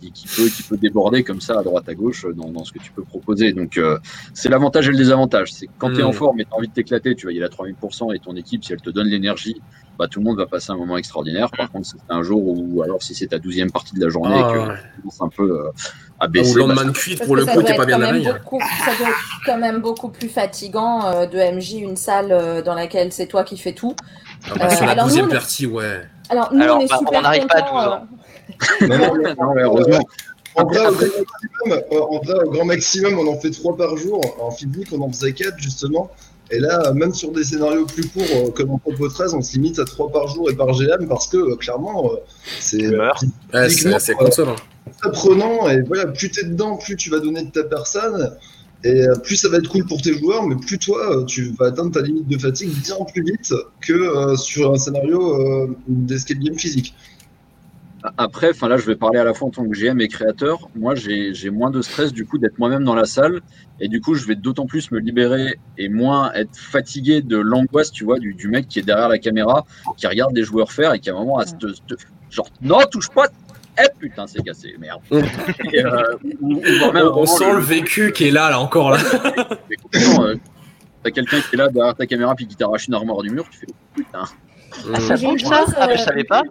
qui, 0.00 0.12
qui 0.12 0.26
peut, 0.28 0.48
qui 0.48 0.62
peut 0.62 0.76
déborder 0.76 1.24
comme 1.24 1.40
ça 1.40 1.58
à 1.58 1.62
droite 1.62 1.88
à 1.88 1.94
gauche 1.94 2.26
dans, 2.36 2.48
dans 2.50 2.64
ce 2.64 2.72
que 2.72 2.78
tu 2.78 2.92
peux 2.92 3.02
proposer. 3.02 3.52
Donc, 3.52 3.76
euh, 3.78 3.98
c'est 4.34 4.48
l'avantage 4.48 4.88
et 4.88 4.92
le 4.92 4.96
désavantage. 4.98 5.52
C'est 5.52 5.68
quand 5.78 5.92
t'es 5.92 6.02
Mm. 6.02 6.06
en 6.06 6.12
forme 6.12 6.40
et 6.40 6.44
t'as 6.44 6.56
envie 6.56 6.68
de 6.68 6.72
t'éclater, 6.72 7.14
tu 7.14 7.26
vas 7.26 7.32
y 7.32 7.36
aller 7.36 7.46
à 7.46 7.48
3000% 7.48 8.12
et 8.14 8.18
ton 8.18 8.34
équipe, 8.36 8.64
si 8.64 8.72
elle 8.72 8.80
te 8.80 8.90
donne 8.90 9.06
l'énergie, 9.08 9.60
bah, 9.98 10.06
tout 10.08 10.20
le 10.20 10.24
monde 10.26 10.36
va 10.38 10.46
passer 10.46 10.70
un 10.70 10.76
moment 10.76 10.96
extraordinaire. 10.96 11.50
Par 11.50 11.70
contre, 11.72 11.86
si 11.86 11.94
c'est 11.98 12.14
un 12.14 12.22
jour 12.22 12.40
où, 12.46 12.82
alors 12.82 13.02
si 13.02 13.14
c'est 13.16 13.26
ta 13.26 13.38
douzième 13.40 13.70
partie 13.72 13.94
de 13.96 14.00
la 14.04 14.08
journée 14.10 14.40
Ah, 14.40 14.48
et 14.50 14.52
que 14.52 14.58
ouais. 14.68 14.74
tu 14.94 15.00
commences 15.00 15.20
un 15.20 15.28
peu 15.28 15.42
euh, 15.66 15.70
à 16.20 16.26
Ou 16.26 16.30
baisser, 16.30 16.54
le 16.54 16.60
lendemain 16.60 16.82
bah, 16.82 16.84
de 16.84 16.90
cuite 16.92 17.24
pour 17.24 17.34
le 17.34 17.44
coup, 17.44 17.62
t'es 17.62 17.74
pas 17.74 17.84
bien 17.84 17.96
quand 17.96 18.02
la 18.02 18.12
même 18.12 18.22
veille. 18.22 18.32
beaucoup- 18.32 18.60
Ça 18.84 18.94
doit 18.96 19.08
être 19.08 19.16
quand 19.44 19.58
même 19.58 19.80
beaucoup 19.80 20.08
plus 20.10 20.28
fatigant 20.28 21.04
euh, 21.06 21.26
de 21.26 21.38
MJ, 21.38 21.72
une 21.82 21.96
salle 21.96 22.28
euh, 22.30 22.62
dans 22.62 22.74
laquelle 22.74 23.12
c'est 23.12 23.26
toi 23.26 23.42
qui 23.42 23.56
fais 23.58 23.72
tout. 23.72 23.96
Ah 24.48 24.54
bah, 24.56 24.70
sur 24.70 24.82
Euh, 24.82 24.86
la 24.86 24.92
alors, 24.92 25.06
douzième 25.06 25.24
nous, 25.24 25.30
on 25.30 25.34
est- 25.34 25.36
partie, 25.38 25.66
ouais. 25.66 26.02
Alors, 26.30 26.52
nous, 26.54 26.62
Alors, 26.62 26.78
on 26.78 26.86
bah, 27.10 27.20
n'arrive 27.20 27.46
pas 27.46 27.54
à 27.56 27.62
contents, 27.62 27.74
12 27.82 27.86
ans. 27.88 28.06
Non, 28.82 28.98
non, 28.98 29.14
non, 29.22 29.54
heureusement. 29.58 30.00
En 30.54 30.64
vrai, 30.64 30.80
au 30.80 30.88
Après- 30.88 31.06
grand 31.08 31.14
maximum, 31.20 31.82
euh, 31.92 32.00
en 32.00 32.18
vrai, 32.20 32.34
au 32.44 32.50
grand 32.50 32.64
maximum, 32.64 33.18
on 33.18 33.26
en 33.28 33.38
fait 33.38 33.50
trois 33.50 33.76
par 33.76 33.96
jour. 33.96 34.20
En 34.40 34.50
physique, 34.50 34.88
on 34.92 35.00
en 35.02 35.10
faisait 35.10 35.32
quatre, 35.32 35.58
justement. 35.58 36.10
Et 36.50 36.58
là, 36.58 36.92
même 36.94 37.12
sur 37.14 37.30
des 37.30 37.44
scénarios 37.44 37.84
plus 37.86 38.08
courts, 38.08 38.24
euh, 38.34 38.50
comme 38.50 38.70
en 38.70 38.78
Propos 38.78 39.08
13, 39.08 39.34
on 39.34 39.42
se 39.42 39.52
limite 39.52 39.78
à 39.78 39.84
trois 39.84 40.10
par 40.10 40.26
jour 40.28 40.50
et 40.50 40.54
par 40.56 40.68
GM 40.72 41.06
parce 41.06 41.28
que, 41.28 41.36
euh, 41.36 41.56
clairement, 41.56 42.10
euh, 42.12 42.16
c'est 42.58 42.78
c'est 44.00 44.12
euh, 44.12 44.16
console. 44.16 44.48
hein. 44.48 45.10
prenant. 45.12 45.68
Et 45.68 45.82
voilà, 45.82 46.06
plus 46.06 46.30
t'es 46.30 46.44
dedans, 46.44 46.76
plus 46.76 46.96
tu 46.96 47.10
vas 47.10 47.20
donner 47.20 47.44
de 47.44 47.50
ta 47.50 47.64
personne. 47.64 48.34
Et 48.84 49.02
euh, 49.06 49.14
plus 49.16 49.36
ça 49.36 49.48
va 49.48 49.58
être 49.58 49.68
cool 49.68 49.84
pour 49.86 50.00
tes 50.00 50.16
joueurs, 50.16 50.44
mais 50.46 50.54
plus 50.56 50.78
toi, 50.78 51.18
euh, 51.18 51.24
tu 51.24 51.52
vas 51.58 51.66
atteindre 51.66 51.90
ta 51.92 52.00
limite 52.00 52.28
de 52.28 52.38
fatigue 52.38 52.70
bien 52.70 52.94
plus 53.12 53.22
vite 53.24 53.52
que 53.80 53.92
euh, 53.92 54.36
sur 54.36 54.72
un 54.72 54.78
scénario 54.78 55.34
euh, 55.34 55.76
d'escape 55.88 56.38
game 56.38 56.56
physique. 56.58 56.94
Après, 58.16 58.50
enfin 58.50 58.68
là, 58.68 58.76
je 58.76 58.86
vais 58.86 58.94
parler 58.94 59.18
à 59.18 59.24
la 59.24 59.34
fois 59.34 59.48
en 59.48 59.50
tant 59.50 59.64
que 59.68 59.74
GM 59.76 60.00
et 60.00 60.06
créateur. 60.08 60.68
Moi, 60.76 60.94
j'ai 60.94 61.50
moins 61.50 61.70
de 61.70 61.82
stress 61.82 62.12
du 62.12 62.24
coup 62.26 62.38
d'être 62.38 62.58
moi-même 62.58 62.84
dans 62.84 62.94
la 62.94 63.04
salle, 63.06 63.40
et 63.80 63.88
du 63.88 64.00
coup, 64.00 64.14
je 64.14 64.24
vais 64.26 64.36
d'autant 64.36 64.66
plus 64.66 64.90
me 64.92 64.98
libérer 65.00 65.58
et 65.78 65.88
moins 65.88 66.32
être 66.34 66.56
fatigué 66.56 67.22
de 67.22 67.36
l'angoisse, 67.36 67.90
tu 67.90 68.04
vois, 68.04 68.18
du, 68.20 68.34
du 68.34 68.48
mec 68.48 68.68
qui 68.68 68.78
est 68.78 68.82
derrière 68.82 69.08
la 69.08 69.18
caméra, 69.18 69.64
qui 69.96 70.06
regarde 70.06 70.34
les 70.36 70.44
joueurs 70.44 70.70
faire 70.70 70.94
et 70.94 71.00
qui 71.00 71.10
à 71.10 71.14
un 71.14 71.18
moment 71.18 71.38
a 71.38 71.46
cette, 71.46 71.66
cette- 71.88 72.06
genre 72.30 72.48
non, 72.62 72.78
touche 72.90 73.08
pas. 73.10 73.26
Eh 73.80 73.86
putain, 73.98 74.26
c'est 74.26 74.42
cassé, 74.42 74.74
merde. 74.78 75.00
Et, 75.72 75.84
euh, 75.84 76.02
On, 76.42 77.26
sent 77.26 77.52
le 77.52 77.60
vécu 77.60 78.10
qui 78.12 78.26
est 78.28 78.30
là, 78.32 78.50
là, 78.50 78.58
encore 78.60 78.90
là. 78.90 78.98
euh, 79.94 80.34
T'as 81.04 81.10
quelqu'un 81.12 81.40
qui 81.40 81.54
est 81.54 81.58
là 81.58 81.68
derrière 81.68 81.94
ta 81.94 82.06
caméra 82.06 82.34
puis 82.34 82.46
qui 82.48 82.56
t'arrache 82.56 82.88
une 82.88 82.94
armoire 82.94 83.22
du 83.22 83.30
mur, 83.30 83.44
tu 83.50 83.58
fais 83.58 83.66
putain. 83.94 84.24
Ah, 84.94 85.00
ça 85.00 85.16
J'ai 85.16 85.26
une 85.26 85.32
bouge 85.32 85.42
ça 85.44 85.58
chose, 85.58 85.74
Ah, 85.78 85.86
mais 85.86 85.96
je 85.96 86.02
savais 86.02 86.24
pas. 86.24 86.42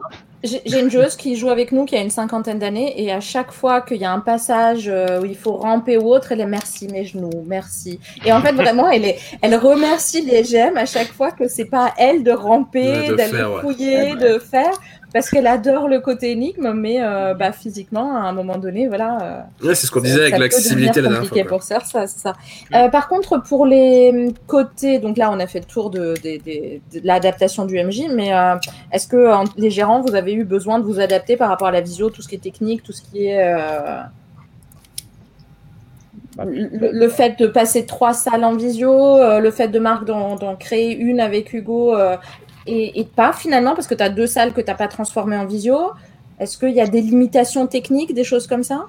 J'ai 0.43 0.61
j'ai 0.65 0.79
une 0.79 0.91
joueuse 0.91 1.15
qui 1.15 1.35
joue 1.35 1.49
avec 1.49 1.71
nous 1.71 1.85
qui 1.85 1.95
a 1.95 2.01
une 2.01 2.11
cinquantaine 2.11 2.59
d'années 2.59 3.01
et 3.01 3.11
à 3.11 3.19
chaque 3.19 3.51
fois 3.51 3.81
qu'il 3.81 3.97
y 3.97 4.05
a 4.05 4.11
un 4.11 4.19
passage 4.19 4.87
euh, 4.87 5.21
où 5.21 5.25
il 5.25 5.35
faut 5.35 5.53
ramper 5.53 5.97
ou 5.97 6.13
autre, 6.13 6.31
elle 6.31 6.41
est 6.41 6.45
merci 6.45 6.87
mes 6.87 7.05
genoux, 7.05 7.43
merci. 7.47 7.99
Et 8.23 8.31
en 8.31 8.39
fait 8.41 8.51
vraiment, 8.63 8.87
elle 8.87 9.05
est, 9.05 9.19
elle 9.41 9.55
remercie 9.55 10.21
les 10.21 10.43
GM 10.43 10.77
à 10.77 10.85
chaque 10.85 11.11
fois 11.11 11.31
que 11.31 11.47
c'est 11.47 11.65
pas 11.65 11.87
à 11.87 11.93
elle 11.97 12.23
de 12.23 12.31
ramper, 12.31 13.15
d'aller 13.15 13.31
faire, 13.31 13.51
ouais. 13.51 13.61
fouiller, 13.61 14.15
de 14.15 14.37
faire, 14.37 14.79
parce 15.17 15.31
qu'elle 15.31 15.47
adore 15.47 15.87
le 15.87 15.99
côté 15.99 16.31
énigme, 16.31 16.73
mais 16.73 17.01
euh, 17.01 17.33
bah 17.33 17.51
physiquement 17.51 18.15
à 18.15 18.19
un 18.19 18.33
moment 18.33 18.57
donné, 18.59 18.87
voilà. 18.87 19.17
euh, 19.61 19.67
Ouais, 19.67 19.73
c'est 19.73 19.87
ce 19.87 19.91
qu'on 19.91 20.01
disait 20.01 20.21
avec 20.21 20.37
l'accessibilité 20.37 21.01
la 21.01 21.09
dernière 21.09 21.27
fois. 21.27 21.43
pour 21.45 21.63
ça, 21.63 21.79
ça. 21.81 22.33
Euh, 22.75 22.87
par 22.89 23.07
contre, 23.07 23.41
pour 23.41 23.65
les 23.65 24.31
côtés, 24.45 24.99
donc 24.99 25.17
là, 25.17 25.31
on 25.31 25.39
a 25.39 25.47
fait 25.47 25.57
le 25.59 25.65
tour 25.65 25.89
de, 25.89 26.13
l'adaptation 27.03 27.65
du 27.65 27.83
MJ, 27.83 28.03
mais 28.13 28.31
euh, 28.31 28.55
est-ce 28.91 29.07
que 29.07 29.33
en- 29.33 29.45
les 29.57 29.71
gérants, 29.71 30.01
vous 30.01 30.13
avez 30.13 30.33
eu 30.33 30.43
besoin 30.43 30.77
de 30.77 30.83
vous 30.83 30.99
adapter 30.99 31.35
par 31.35 31.49
rapport 31.49 31.67
à 31.69 31.71
la 31.71 31.81
visio, 31.81 32.11
tout 32.11 32.21
ce 32.21 32.27
qui 32.27 32.35
est 32.35 32.43
technique, 32.43 32.83
tout 32.83 32.91
ce 32.93 33.01
qui 33.01 33.25
est 33.25 33.43
euh, 33.43 34.01
le, 36.45 36.91
le 36.91 37.09
fait 37.09 37.39
de 37.39 37.47
passer 37.47 37.85
trois 37.87 38.13
salles 38.13 38.43
en 38.43 38.55
visio, 38.55 38.93
euh, 39.17 39.39
le 39.39 39.49
fait 39.49 39.69
de 39.69 39.79
Marc 39.79 40.05
d'en 40.05 40.35
d'en 40.35 40.55
créer 40.55 40.95
une 40.95 41.19
avec 41.19 41.51
Hugo 41.53 41.95
euh, 41.95 42.15
et, 42.67 43.07
pas 43.15 43.33
finalement 43.33 43.73
parce 43.73 43.87
que 43.87 43.95
tu 43.95 44.03
as 44.03 44.09
deux 44.09 44.27
salles 44.27 44.53
que 44.53 44.61
tu 44.61 44.67
n'as 44.67 44.75
pas 44.75 44.87
transformées 44.87 45.37
en 45.37 45.45
visio. 45.45 45.77
Est-ce 46.39 46.57
qu'il 46.57 46.75
y 46.75 46.81
a 46.81 46.87
des 46.87 47.01
limitations 47.01 47.65
techniques, 47.67 48.13
des 48.13 48.23
choses 48.23 48.47
comme 48.47 48.63
ça? 48.63 48.87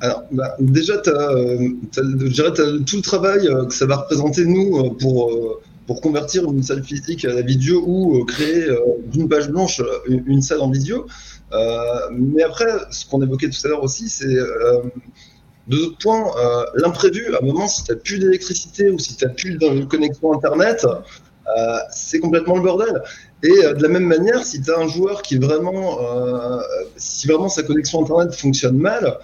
Alors, 0.00 0.24
bah, 0.32 0.56
déjà, 0.58 0.98
tu 0.98 1.10
as, 1.10 1.34
t'as 1.92 2.02
tout 2.86 2.96
le 2.96 3.02
travail 3.02 3.46
euh, 3.46 3.66
que 3.66 3.74
ça 3.74 3.86
va 3.86 3.96
représenter, 3.96 4.44
nous, 4.46 4.78
euh, 4.78 4.90
pour, 4.98 5.30
euh, 5.30 5.60
pour 5.86 6.00
convertir 6.00 6.44
une 6.50 6.62
salle 6.62 6.82
physique 6.82 7.24
à 7.24 7.34
la 7.34 7.42
vidéo 7.42 7.84
ou 7.86 8.24
créer 8.24 8.66
d'une 9.06 9.28
page 9.28 9.50
blanche 9.50 9.82
une, 10.08 10.42
salle 10.42 10.60
en 10.60 10.70
vidéo. 10.70 11.06
Euh, 11.52 11.84
mais 12.12 12.42
après, 12.42 12.66
ce 12.90 13.06
qu'on 13.06 13.22
évoquait 13.22 13.48
tout 13.48 13.60
à 13.64 13.68
l'heure 13.68 13.82
aussi, 13.82 14.08
c'est 14.08 14.26
euh, 14.26 14.80
deux 15.68 15.92
points. 16.00 16.30
L'imprévu, 16.74 17.34
à 17.34 17.38
un 17.42 17.46
moment, 17.46 17.68
si 17.68 17.84
tu 17.84 17.92
n'as 17.92 17.98
plus 17.98 18.18
d'électricité 18.18 18.90
ou 18.90 18.98
si 18.98 19.16
tu 19.16 19.24
n'as 19.24 19.30
plus 19.30 19.56
de 19.56 19.84
connexion 19.84 20.32
Internet, 20.32 20.86
euh, 21.48 21.78
c'est 21.90 22.20
complètement 22.20 22.56
le 22.56 22.62
bordel. 22.62 23.02
Et 23.42 23.64
euh, 23.64 23.74
de 23.74 23.82
la 23.82 23.88
même 23.88 24.04
manière, 24.04 24.44
si 24.44 24.62
tu 24.62 24.70
as 24.70 24.78
un 24.78 24.88
joueur 24.88 25.22
qui 25.22 25.38
vraiment, 25.38 25.98
euh, 26.00 26.60
si 26.96 27.26
vraiment 27.26 27.48
sa 27.48 27.62
connexion 27.62 28.02
Internet 28.02 28.34
fonctionne 28.34 28.76
mal, 28.76 29.18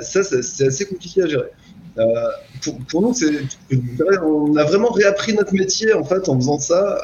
ça, 0.00 0.22
c'est 0.22 0.66
assez 0.66 0.86
compliqué 0.86 1.22
à 1.22 1.26
gérer. 1.26 1.50
Pour, 2.88 3.02
nous, 3.02 3.14
on 4.22 4.56
a 4.56 4.64
vraiment 4.64 4.90
réappris 4.90 5.34
notre 5.34 5.52
métier 5.52 5.92
en 5.92 6.04
fait 6.04 6.28
en 6.28 6.36
faisant 6.36 6.58
ça. 6.58 6.98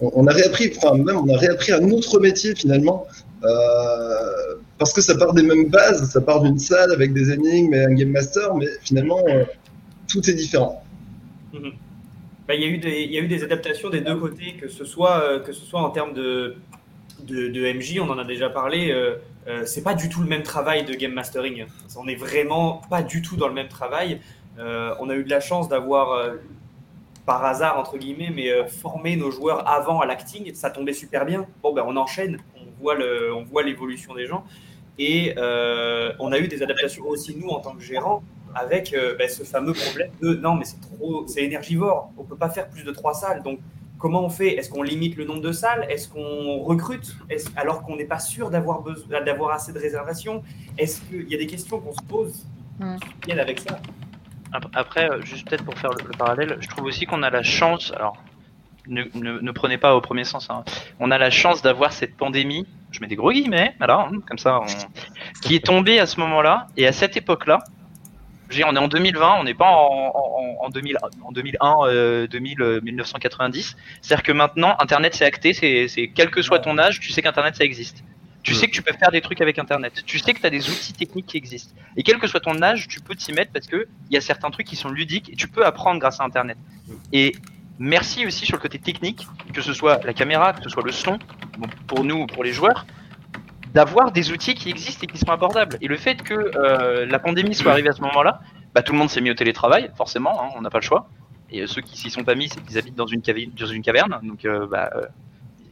On, 0.00 0.26
a 0.28 0.32
réappris, 0.32 0.72
enfin 0.76 0.94
même 0.96 1.16
on 1.16 1.34
a 1.34 1.36
réappris 1.36 1.72
un 1.72 1.90
autre 1.90 2.20
métier 2.20 2.54
finalement. 2.54 3.06
Parce 4.78 4.92
que 4.92 5.00
ça 5.00 5.16
part 5.16 5.32
des 5.32 5.42
mêmes 5.42 5.68
bases, 5.68 6.08
ça 6.10 6.20
part 6.20 6.42
d'une 6.42 6.58
salle 6.58 6.92
avec 6.92 7.12
des 7.12 7.32
énigmes 7.32 7.74
et 7.74 7.84
un 7.84 7.94
game 7.94 8.10
master, 8.10 8.54
mais 8.54 8.68
finalement 8.82 9.24
tout 10.06 10.28
est 10.30 10.34
différent. 10.34 10.82
Bah, 12.48 12.54
y, 12.54 12.64
a 12.64 12.66
eu 12.66 12.78
des- 13.28 13.44
adaptations 13.44 13.90
des 13.90 14.00
deux 14.00 14.16
côtés, 14.16 14.54
que 14.54 14.68
ce 14.68 14.86
soit, 14.86 15.20
euh, 15.22 15.44
en 15.74 15.90
termes 15.90 16.14
de, 16.14 16.56
MJ, 17.28 18.00
on 18.00 18.08
en 18.08 18.18
a 18.18 18.24
déjà 18.24 18.48
parlé. 18.48 18.90
euh, 18.90 19.16
euh, 19.48 19.66
c'est 19.66 19.82
pas 19.82 19.92
du 19.94 20.08
tout 20.08 20.22
le 20.22 20.26
même 20.28 20.42
travail 20.42 20.84
de 20.86 20.94
game 20.94 21.12
mastering. 21.12 21.66
On 21.96 22.04
n'est 22.06 22.14
vraiment 22.14 22.80
pas 22.88 23.02
du 23.02 23.20
tout 23.20 23.36
dans 23.36 23.48
le 23.48 23.54
même 23.54 23.68
travail. 23.68 24.20
Euh, 24.58 24.94
on 24.98 25.10
a 25.10 25.14
eu 25.14 25.24
de 25.24 25.30
la 25.30 25.40
chance 25.40 25.68
d'avoir, 25.68 26.12
euh, 26.12 26.36
par 27.26 27.44
hasard 27.44 27.78
entre 27.78 27.98
guillemets, 27.98 28.30
mais 28.34 28.66
formé 28.66 29.16
nos 29.16 29.30
joueurs 29.30 29.68
avant 29.68 30.00
à 30.00 30.06
l'acting. 30.06 30.54
Ça 30.54 30.70
tombait 30.70 30.94
super 30.94 31.26
bien. 31.26 31.46
Bon, 31.62 31.74
ben 31.74 31.84
on 31.86 31.96
enchaîne, 31.96 32.38
on 32.82 33.42
voit 33.44 33.62
l'évolution 33.62 34.14
des 34.14 34.24
gens. 34.26 34.44
Et 34.98 35.34
on 36.18 36.32
a 36.32 36.38
eu 36.38 36.48
des 36.48 36.62
adaptations 36.62 37.06
aussi 37.06 37.36
nous 37.36 37.50
en 37.50 37.60
tant 37.60 37.74
que 37.74 37.82
gérants 37.82 38.22
avec 38.60 38.92
euh, 38.94 39.14
ben, 39.18 39.28
ce 39.28 39.42
fameux 39.44 39.72
problème 39.72 40.10
de 40.22 40.34
non 40.34 40.54
mais 40.54 40.64
c'est 40.64 40.80
trop, 40.80 41.26
c'est 41.26 41.42
énergivore. 41.44 42.10
On 42.18 42.24
peut 42.24 42.36
pas 42.36 42.50
faire 42.50 42.68
plus 42.68 42.84
de 42.84 42.90
trois 42.92 43.14
salles. 43.14 43.42
Donc 43.42 43.58
comment 43.98 44.22
on 44.24 44.28
fait? 44.30 44.56
Est-ce 44.56 44.70
qu'on 44.70 44.82
limite 44.82 45.16
le 45.16 45.24
nombre 45.24 45.40
de 45.42 45.52
salles? 45.52 45.86
Est-ce 45.88 46.08
qu'on 46.08 46.58
recrute? 46.58 47.16
Alors 47.56 47.82
qu'on 47.82 47.96
n'est 47.96 48.04
pas 48.04 48.18
sûr 48.20 48.50
d'avoir 48.50 48.82
besoin, 48.82 49.22
d'avoir 49.22 49.50
assez 49.52 49.72
de 49.72 49.78
réservations? 49.78 50.42
Est-ce 50.76 51.00
qu'il 51.02 51.28
y 51.28 51.34
a 51.34 51.38
des 51.38 51.46
questions 51.46 51.80
qu'on 51.80 51.92
se 51.94 52.02
pose 52.08 52.44
Mm. 52.80 52.96
qui 53.00 53.08
viennent 53.26 53.40
avec 53.40 53.58
ça. 53.58 53.80
Ap- 54.52 54.66
Après, 54.72 55.10
euh, 55.10 55.20
juste 55.22 55.48
peut-être 55.48 55.64
pour 55.64 55.76
faire 55.76 55.90
le, 55.90 56.04
le 56.06 56.16
parallèle, 56.16 56.58
je 56.60 56.68
trouve 56.68 56.84
aussi 56.84 57.06
qu'on 57.06 57.24
a 57.24 57.28
la 57.30 57.42
chance, 57.42 57.92
alors 57.96 58.16
ne, 58.86 59.02
ne, 59.14 59.40
ne 59.40 59.50
prenez 59.50 59.78
pas 59.78 59.96
au 59.96 60.00
premier 60.00 60.22
sens, 60.22 60.46
hein, 60.48 60.62
on 61.00 61.10
a 61.10 61.18
la 61.18 61.30
chance 61.30 61.60
d'avoir 61.60 61.92
cette 61.92 62.16
pandémie, 62.16 62.68
je 62.92 63.00
mets 63.00 63.08
des 63.08 63.16
gros 63.16 63.32
guillemets, 63.32 63.74
voilà, 63.78 64.08
comme 64.28 64.38
ça, 64.38 64.60
on- 64.60 65.40
qui 65.42 65.56
est 65.56 65.64
tombée 65.66 65.98
à 65.98 66.06
ce 66.06 66.20
moment-là, 66.20 66.68
et 66.76 66.86
à 66.86 66.92
cette 66.92 67.16
époque-là, 67.16 67.58
on 68.64 68.74
est 68.74 68.78
en 68.78 68.88
2020, 68.88 69.36
on 69.40 69.44
n'est 69.44 69.54
pas 69.54 69.70
en, 69.70 70.12
en, 70.14 70.64
en 70.64 70.68
2000 70.70 70.98
en 71.22 71.32
2001, 71.32 71.76
euh, 71.84 72.26
2000, 72.26 72.62
euh, 72.62 72.80
1990. 72.80 73.76
C'est-à-dire 74.00 74.22
que 74.22 74.32
maintenant, 74.32 74.74
Internet 74.78 75.14
c'est 75.14 75.24
acté, 75.24 75.52
c'est 75.52 76.10
quel 76.14 76.30
que 76.30 76.42
soit 76.42 76.60
ton 76.60 76.78
âge, 76.78 77.00
tu 77.00 77.12
sais 77.12 77.22
qu'Internet 77.22 77.56
ça 77.56 77.64
existe. 77.64 78.02
Tu 78.42 78.54
sais 78.54 78.66
que 78.66 78.72
tu 78.72 78.82
peux 78.82 78.94
faire 78.94 79.10
des 79.10 79.20
trucs 79.20 79.40
avec 79.42 79.58
Internet. 79.58 80.02
Tu 80.06 80.18
sais 80.18 80.32
que 80.32 80.40
tu 80.40 80.46
as 80.46 80.50
des 80.50 80.70
outils 80.70 80.94
techniques 80.94 81.26
qui 81.26 81.36
existent. 81.36 81.74
Et 81.96 82.02
quel 82.02 82.18
que 82.18 82.26
soit 82.26 82.40
ton 82.40 82.62
âge, 82.62 82.88
tu 82.88 83.00
peux 83.00 83.14
t'y 83.14 83.32
mettre 83.32 83.52
parce 83.52 83.66
que 83.66 83.86
il 84.08 84.14
y 84.14 84.16
a 84.16 84.22
certains 84.22 84.50
trucs 84.50 84.66
qui 84.66 84.76
sont 84.76 84.88
ludiques 84.88 85.30
et 85.30 85.36
tu 85.36 85.48
peux 85.48 85.66
apprendre 85.66 86.00
grâce 86.00 86.20
à 86.20 86.24
Internet. 86.24 86.56
Et 87.12 87.34
merci 87.78 88.24
aussi 88.26 88.46
sur 88.46 88.56
le 88.56 88.62
côté 88.62 88.78
technique, 88.78 89.26
que 89.52 89.60
ce 89.60 89.72
soit 89.74 90.02
la 90.04 90.14
caméra, 90.14 90.54
que 90.54 90.62
ce 90.62 90.70
soit 90.70 90.82
le 90.82 90.92
son, 90.92 91.18
bon, 91.58 91.68
pour 91.86 92.04
nous 92.04 92.22
ou 92.22 92.26
pour 92.26 92.42
les 92.42 92.52
joueurs, 92.52 92.86
d'avoir 93.78 94.10
des 94.10 94.32
outils 94.32 94.56
qui 94.56 94.70
existent 94.70 95.02
et 95.04 95.06
qui 95.06 95.18
sont 95.18 95.30
abordables. 95.30 95.78
Et 95.80 95.86
le 95.86 95.96
fait 95.96 96.20
que 96.28 96.34
euh, 96.34 97.06
la 97.06 97.20
pandémie 97.20 97.54
soit 97.54 97.70
arrivée 97.70 97.90
à 97.90 97.92
ce 97.92 98.02
moment-là, 98.02 98.40
bah, 98.74 98.82
tout 98.82 98.92
le 98.92 98.98
monde 98.98 99.08
s'est 99.08 99.20
mis 99.20 99.30
au 99.30 99.34
télétravail, 99.34 99.92
forcément, 99.96 100.34
hein, 100.42 100.48
on 100.56 100.62
n'a 100.62 100.70
pas 100.76 100.80
le 100.80 100.88
choix. 100.90 101.08
Et 101.52 101.62
euh, 101.62 101.68
ceux 101.68 101.80
qui 101.80 101.96
s'y 101.96 102.10
sont 102.10 102.24
pas 102.24 102.34
mis, 102.34 102.48
c'est 102.48 102.60
qu'ils 102.64 102.76
habitent 102.76 102.96
dans 102.96 103.06
une, 103.06 103.20
cavi- 103.20 103.54
dans 103.54 103.66
une 103.66 103.82
caverne, 103.82 104.18
donc 104.24 104.44
euh, 104.44 104.66
bah, 104.66 104.90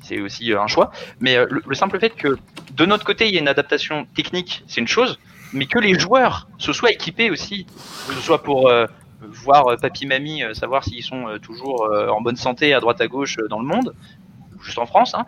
c'est 0.02 0.20
aussi 0.20 0.52
un 0.52 0.68
choix. 0.68 0.93
Mais 1.18 1.35
le, 1.36 1.60
le 1.67 1.75
simple 1.75 1.99
fait 1.99 2.10
que 2.10 2.39
de 2.81 2.86
notre 2.86 3.05
côté, 3.05 3.26
il 3.26 3.35
y 3.35 3.39
a 3.39 3.41
une 3.41 3.49
adaptation 3.49 4.07
technique, 4.15 4.62
c'est 4.68 4.81
une 4.81 4.86
chose, 4.86 5.18
mais 5.52 5.67
que 5.67 5.81
les 5.81 5.99
joueurs 5.99 6.47
se 6.59 6.73
soient 6.73 6.93
équipés 6.93 7.28
aussi, 7.33 7.67
que 8.07 8.15
ce 8.15 8.20
soit 8.20 8.44
pour 8.44 8.70
voir 9.20 9.76
papy 9.83 10.07
mamie, 10.07 10.44
savoir 10.52 10.85
s'ils 10.85 11.02
sont 11.02 11.25
toujours 11.43 11.91
en 12.17 12.20
bonne 12.20 12.36
santé 12.36 12.73
à 12.73 12.78
droite 12.78 13.01
à 13.01 13.09
gauche 13.09 13.36
dans 13.51 13.59
le 13.59 13.67
monde, 13.67 13.94
juste 14.62 14.78
en 14.78 14.86
France, 14.86 15.15
hein, 15.15 15.26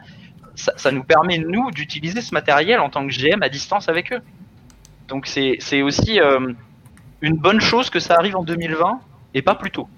ça, 0.59 0.73
ça 0.77 0.91
nous 0.91 1.05
permet 1.05 1.39
nous 1.39 1.71
d'utiliser 1.71 2.21
ce 2.21 2.35
matériel 2.35 2.81
en 2.81 2.91
tant 2.91 3.07
que 3.07 3.13
GM 3.13 3.43
à 3.43 3.49
distance 3.49 3.89
avec 3.89 4.13
eux. 4.13 4.21
Donc 5.09 5.27
c'est 5.27 5.83
aussi 5.83 6.21
euh, 6.21 6.53
une 7.23 7.37
bonne 7.37 7.61
chose 7.61 7.91
que 7.91 8.01
ça 8.01 8.17
arrive 8.17 8.37
en 8.37 8.43
2020 8.43 9.01
et 9.35 9.43
pas 9.43 9.55
plus 9.55 9.71
tôt. 9.71 9.89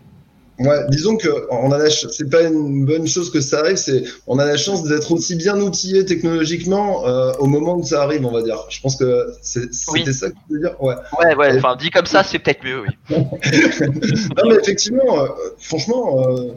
Ouais, 0.60 0.76
disons 0.90 1.16
que 1.16 1.46
on 1.50 1.72
a 1.72 1.78
la 1.78 1.88
c'est 1.88 2.28
pas 2.28 2.42
une 2.42 2.84
bonne 2.84 3.06
chose 3.06 3.32
que 3.32 3.40
ça 3.40 3.60
arrive, 3.60 3.76
c'est 3.76 4.04
on 4.26 4.38
a 4.38 4.44
la 4.44 4.58
chance 4.58 4.84
d'être 4.84 5.10
aussi 5.10 5.34
bien 5.34 5.58
outillé 5.58 6.04
technologiquement 6.04 7.06
euh, 7.06 7.32
au 7.38 7.46
moment 7.46 7.76
où 7.78 7.82
ça 7.82 8.02
arrive, 8.02 8.26
on 8.26 8.30
va 8.30 8.42
dire. 8.42 8.58
Je 8.68 8.78
pense 8.82 8.96
que 8.96 9.32
c'était 9.40 9.70
Oui. 9.88 10.12
ça 10.12 10.28
que 10.28 10.34
tu 10.34 10.52
veux 10.52 10.60
dire. 10.60 10.82
Ouais. 10.82 10.96
Ouais, 11.18 11.34
ouais, 11.34 11.56
enfin 11.56 11.76
dit 11.76 11.88
comme 11.88 12.04
ça, 12.04 12.22
c'est 12.22 12.38
peut-être 12.38 12.62
mieux, 12.62 12.82
oui. 12.82 13.16
non, 13.16 14.50
mais 14.50 14.56
effectivement, 14.56 15.22
euh, 15.22 15.28
franchement, 15.58 16.28
euh, 16.28 16.52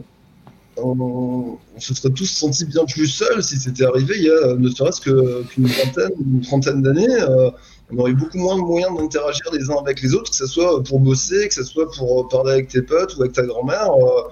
on, 0.76 1.56
on 1.76 1.80
se 1.80 1.94
serait 1.94 2.12
tous 2.12 2.26
sentis 2.26 2.64
bien 2.64 2.84
plus 2.84 3.06
seuls 3.06 3.42
si 3.42 3.56
c'était 3.56 3.84
arrivé 3.84 4.14
il 4.16 4.24
y 4.24 4.28
a 4.30 4.32
euh, 4.32 4.56
ne 4.56 4.68
serait-ce 4.68 5.00
que- 5.00 5.42
qu'une 5.44 5.66
vingtaine 5.66 6.10
ou 6.18 6.24
une 6.34 6.40
trentaine 6.40 6.82
d'années. 6.82 7.06
euh, 7.20 7.50
on 7.92 7.98
aurait 7.98 8.12
beaucoup 8.14 8.38
moins 8.38 8.56
de 8.56 8.62
moyens 8.62 8.96
d'interagir 8.96 9.44
les 9.52 9.70
uns 9.70 9.76
avec 9.78 10.00
les 10.02 10.14
autres, 10.14 10.30
que 10.30 10.36
ce 10.36 10.46
soit 10.46 10.82
pour 10.82 10.98
bosser, 11.00 11.46
que 11.48 11.54
ce 11.54 11.62
soit 11.64 11.90
pour 11.92 12.28
parler 12.28 12.52
avec 12.52 12.68
tes 12.68 12.82
potes 12.82 13.16
ou 13.16 13.22
avec 13.22 13.34
ta 13.34 13.42
grand-mère. 13.42 13.90
euh, 13.92 14.22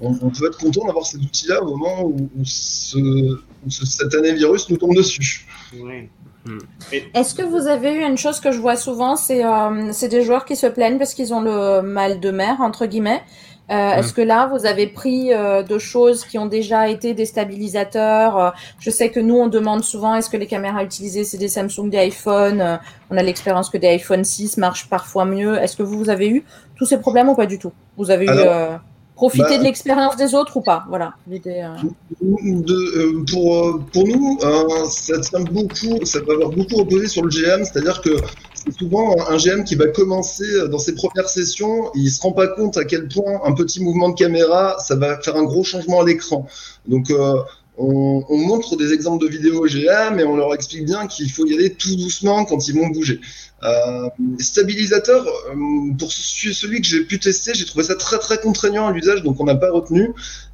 on, 0.00 0.10
on 0.20 0.28
peut 0.30 0.46
être 0.46 0.58
content 0.58 0.84
d'avoir 0.86 1.06
ces 1.06 1.16
outils-là 1.16 1.62
au 1.62 1.76
moment 1.76 2.02
où, 2.04 2.28
où 2.36 2.44
ce, 2.44 2.98
où 2.98 3.70
ce 3.70 3.86
satané 3.86 4.34
virus 4.34 4.68
nous 4.68 4.76
tombe 4.76 4.94
dessus. 4.94 5.46
Est-ce 7.14 7.34
que 7.34 7.42
vous 7.42 7.66
avez 7.66 7.92
eu 7.92 8.02
une 8.02 8.18
chose 8.18 8.38
que 8.40 8.52
je 8.52 8.58
vois 8.58 8.76
souvent, 8.76 9.16
c'est 9.16 9.44
euh, 9.44 9.90
c'est 9.92 10.08
des 10.08 10.22
joueurs 10.22 10.44
qui 10.44 10.54
se 10.54 10.66
plaignent 10.66 10.98
parce 10.98 11.14
qu'ils 11.14 11.32
ont 11.34 11.40
le 11.40 11.80
mal 11.82 12.20
de 12.20 12.30
mer, 12.30 12.56
entre 12.60 12.86
guillemets. 12.86 13.22
Euh, 13.70 13.96
Est-ce 13.96 14.12
que 14.14 14.20
là, 14.22 14.46
vous 14.46 14.64
avez 14.64 14.86
pris 14.86 15.32
euh, 15.34 15.62
de 15.64 15.78
choses 15.78 16.24
qui 16.24 16.38
ont 16.38 16.46
déjà 16.46 16.88
été 16.88 17.14
des 17.14 17.26
stabilisateurs 17.26 18.38
Euh, 18.38 18.50
Je 18.78 18.90
sais 18.90 19.10
que 19.10 19.18
nous, 19.18 19.34
on 19.36 19.48
demande 19.48 19.82
souvent 19.82 20.14
est-ce 20.14 20.30
que 20.30 20.36
les 20.36 20.46
caméras 20.46 20.84
utilisées, 20.84 21.24
c'est 21.24 21.38
des 21.38 21.48
Samsung, 21.48 21.88
des 21.90 21.98
iPhone 21.98 22.60
Euh, 22.60 22.76
On 23.10 23.16
a 23.16 23.22
l'expérience 23.22 23.68
que 23.70 23.78
des 23.78 23.88
iPhone 23.88 24.22
6 24.24 24.56
marchent 24.58 24.88
parfois 24.88 25.24
mieux. 25.24 25.56
Est-ce 25.58 25.76
que 25.76 25.82
vous, 25.82 25.98
vous 25.98 26.10
avez 26.10 26.28
eu 26.28 26.44
tous 26.76 26.86
ces 26.86 26.98
problèmes 26.98 27.28
ou 27.28 27.34
pas 27.34 27.46
du 27.46 27.58
tout? 27.58 27.72
Vous 27.96 28.10
avez 28.10 28.26
eu 28.26 28.28
Alors, 28.28 28.54
euh, 28.54 28.76
profité 29.16 29.42
bah- 29.42 29.58
de 29.58 29.64
l'expérience 29.64 30.16
des 30.16 30.34
autres 30.34 30.56
ou 30.58 30.60
pas 30.60 30.84
Voilà. 30.88 31.14
l'idée, 31.26 31.64
euh. 31.64 31.74
Euh, 32.22 33.24
pour, 33.30 33.56
euh, 33.56 33.82
pour 33.92 34.06
nous, 34.06 34.38
euh, 34.42 34.84
ça 34.88 35.18
tient 35.20 35.40
beaucoup, 35.40 36.04
ça 36.04 36.20
va 36.20 36.34
avoir 36.34 36.50
beaucoup 36.50 36.76
reposé 36.76 37.08
sur 37.08 37.22
le 37.24 37.30
GM, 37.30 37.64
c'est-à-dire 37.64 38.00
que 38.02 38.10
c'est 38.54 38.72
souvent 38.72 39.14
un 39.28 39.36
GM 39.38 39.64
qui 39.64 39.74
va 39.74 39.88
commencer 39.88 40.44
euh, 40.44 40.68
dans 40.68 40.78
ses 40.78 40.94
premières 40.94 41.28
sessions, 41.28 41.90
il 41.94 42.10
se 42.10 42.20
rend 42.20 42.32
pas 42.32 42.48
compte 42.48 42.76
à 42.76 42.84
quel 42.84 43.08
point 43.08 43.40
un 43.44 43.52
petit 43.52 43.82
mouvement 43.82 44.10
de 44.10 44.14
caméra, 44.14 44.76
ça 44.78 44.94
va 44.94 45.20
faire 45.20 45.36
un 45.36 45.44
gros 45.44 45.64
changement 45.64 46.00
à 46.02 46.04
l'écran. 46.04 46.46
Donc 46.86 47.10
euh, 47.10 47.36
on, 47.78 48.24
on 48.28 48.38
montre 48.38 48.76
des 48.76 48.92
exemples 48.92 49.24
de 49.24 49.30
vidéos 49.30 49.66
GM 49.66 50.18
et 50.18 50.24
on 50.24 50.36
leur 50.36 50.54
explique 50.54 50.84
bien 50.86 51.06
qu'il 51.06 51.30
faut 51.30 51.44
y 51.46 51.54
aller 51.54 51.74
tout 51.74 51.94
doucement 51.96 52.44
quand 52.44 52.66
ils 52.68 52.74
vont 52.74 52.88
bouger. 52.88 53.20
Euh, 53.64 54.08
stabilisateur, 54.38 55.26
euh, 55.26 55.92
pour 55.98 56.10
ce- 56.12 56.52
celui 56.52 56.80
que 56.80 56.86
j'ai 56.86 57.00
pu 57.04 57.18
tester, 57.18 57.52
j'ai 57.54 57.64
trouvé 57.64 57.84
ça 57.84 57.94
très 57.94 58.18
très 58.18 58.38
contraignant 58.38 58.86
à 58.86 58.92
l'usage, 58.92 59.22
donc 59.22 59.40
on 59.40 59.44
n'a 59.44 59.56
pas 59.56 59.70
retenu. 59.70 60.10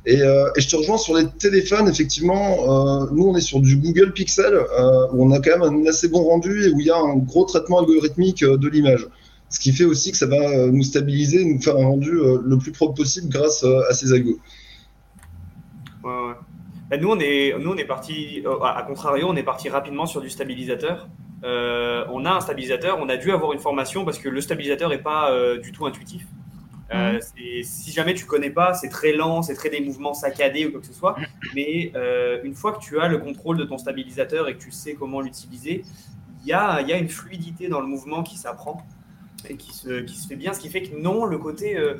Et, 0.06 0.20
euh, 0.22 0.48
je 0.56 0.66
te 0.68 0.74
rejoins 0.76 0.98
sur 0.98 1.14
les 1.16 1.26
téléphones, 1.28 1.88
effectivement, 1.88 3.06
nous 3.12 3.26
on 3.28 3.36
est 3.36 3.40
sur 3.40 3.60
du 3.60 3.76
Google 3.76 4.12
Pixel, 4.12 4.54
où 5.12 5.24
on 5.24 5.30
a 5.30 5.38
quand 5.40 5.58
même 5.58 5.62
un 5.62 5.86
assez 5.86 6.08
bon 6.08 6.22
rendu 6.24 6.64
et 6.64 6.70
où 6.70 6.80
il 6.80 6.86
y 6.86 6.90
a 6.90 6.96
un 6.98 7.16
gros 7.16 7.44
traitement 7.44 7.78
algorithmique 7.80 8.44
de 8.44 8.68
l'image. 8.68 9.06
Ce 9.48 9.60
qui 9.60 9.72
fait 9.72 9.84
aussi 9.84 10.10
que 10.12 10.16
ça 10.16 10.26
va 10.26 10.66
nous 10.68 10.82
stabiliser, 10.82 11.44
nous 11.44 11.60
faire 11.60 11.76
un 11.76 11.86
rendu 11.86 12.10
le 12.12 12.56
plus 12.58 12.72
propre 12.72 12.94
possible 12.94 13.28
grâce 13.28 13.64
à 13.64 13.94
ces 13.94 14.12
algos. 14.12 14.38
Ouais, 16.02 16.10
ouais. 16.10 16.34
Nous, 17.00 17.08
on 17.08 17.18
est, 17.20 17.54
nous, 17.58 17.70
on 17.72 17.76
est 17.76 17.84
parti, 17.86 18.42
euh, 18.44 18.60
à 18.62 18.82
contrario, 18.82 19.26
on 19.28 19.36
est 19.36 19.42
parti 19.42 19.68
rapidement 19.68 20.06
sur 20.06 20.20
du 20.20 20.28
stabilisateur. 20.30 21.08
Euh, 21.44 22.04
on 22.10 22.24
a 22.24 22.30
un 22.32 22.40
stabilisateur, 22.40 22.98
on 23.00 23.08
a 23.08 23.16
dû 23.16 23.32
avoir 23.32 23.52
une 23.52 23.58
formation 23.58 24.04
parce 24.04 24.18
que 24.18 24.28
le 24.28 24.40
stabilisateur 24.40 24.88
n'est 24.90 24.98
pas 24.98 25.30
euh, 25.32 25.58
du 25.58 25.72
tout 25.72 25.86
intuitif. 25.86 26.24
Euh, 26.94 27.18
c'est- 27.20 27.62
si 27.62 27.90
jamais 27.90 28.12
tu 28.12 28.26
connais 28.26 28.50
pas, 28.50 28.74
c'est 28.74 28.90
très 28.90 29.12
lent, 29.12 29.40
c'est 29.40 29.54
très 29.54 29.70
des 29.70 29.80
mouvements 29.80 30.12
saccadés 30.12 30.66
ou 30.66 30.72
quoi 30.72 30.80
que 30.80 30.86
ce 30.86 30.92
soit. 30.92 31.16
Mais 31.54 31.90
euh, 31.96 32.40
une 32.44 32.54
fois 32.54 32.72
que 32.72 32.80
tu 32.80 33.00
as 33.00 33.08
le 33.08 33.16
contrôle 33.18 33.56
de 33.56 33.64
ton 33.64 33.78
stabilisateur 33.78 34.46
et 34.48 34.54
que 34.56 34.62
tu 34.62 34.70
sais 34.70 34.94
comment 34.94 35.20
l'utiliser, 35.22 35.82
il 36.42 36.48
y 36.48 36.52
a, 36.52 36.80
il 36.82 36.88
y 36.88 36.92
a 36.92 36.98
une 36.98 37.08
fluidité 37.08 37.68
dans 37.68 37.80
le 37.80 37.86
mouvement 37.86 38.22
qui 38.22 38.36
s'apprend 38.36 38.82
et 39.48 39.56
qui 39.56 39.72
se, 39.72 40.00
qui 40.00 40.16
se 40.16 40.28
fait 40.28 40.36
bien. 40.36 40.52
Ce 40.52 40.60
qui 40.60 40.68
fait 40.68 40.82
que 40.82 40.96
non, 40.96 41.24
le 41.24 41.38
côté, 41.38 41.76
euh, 41.76 41.96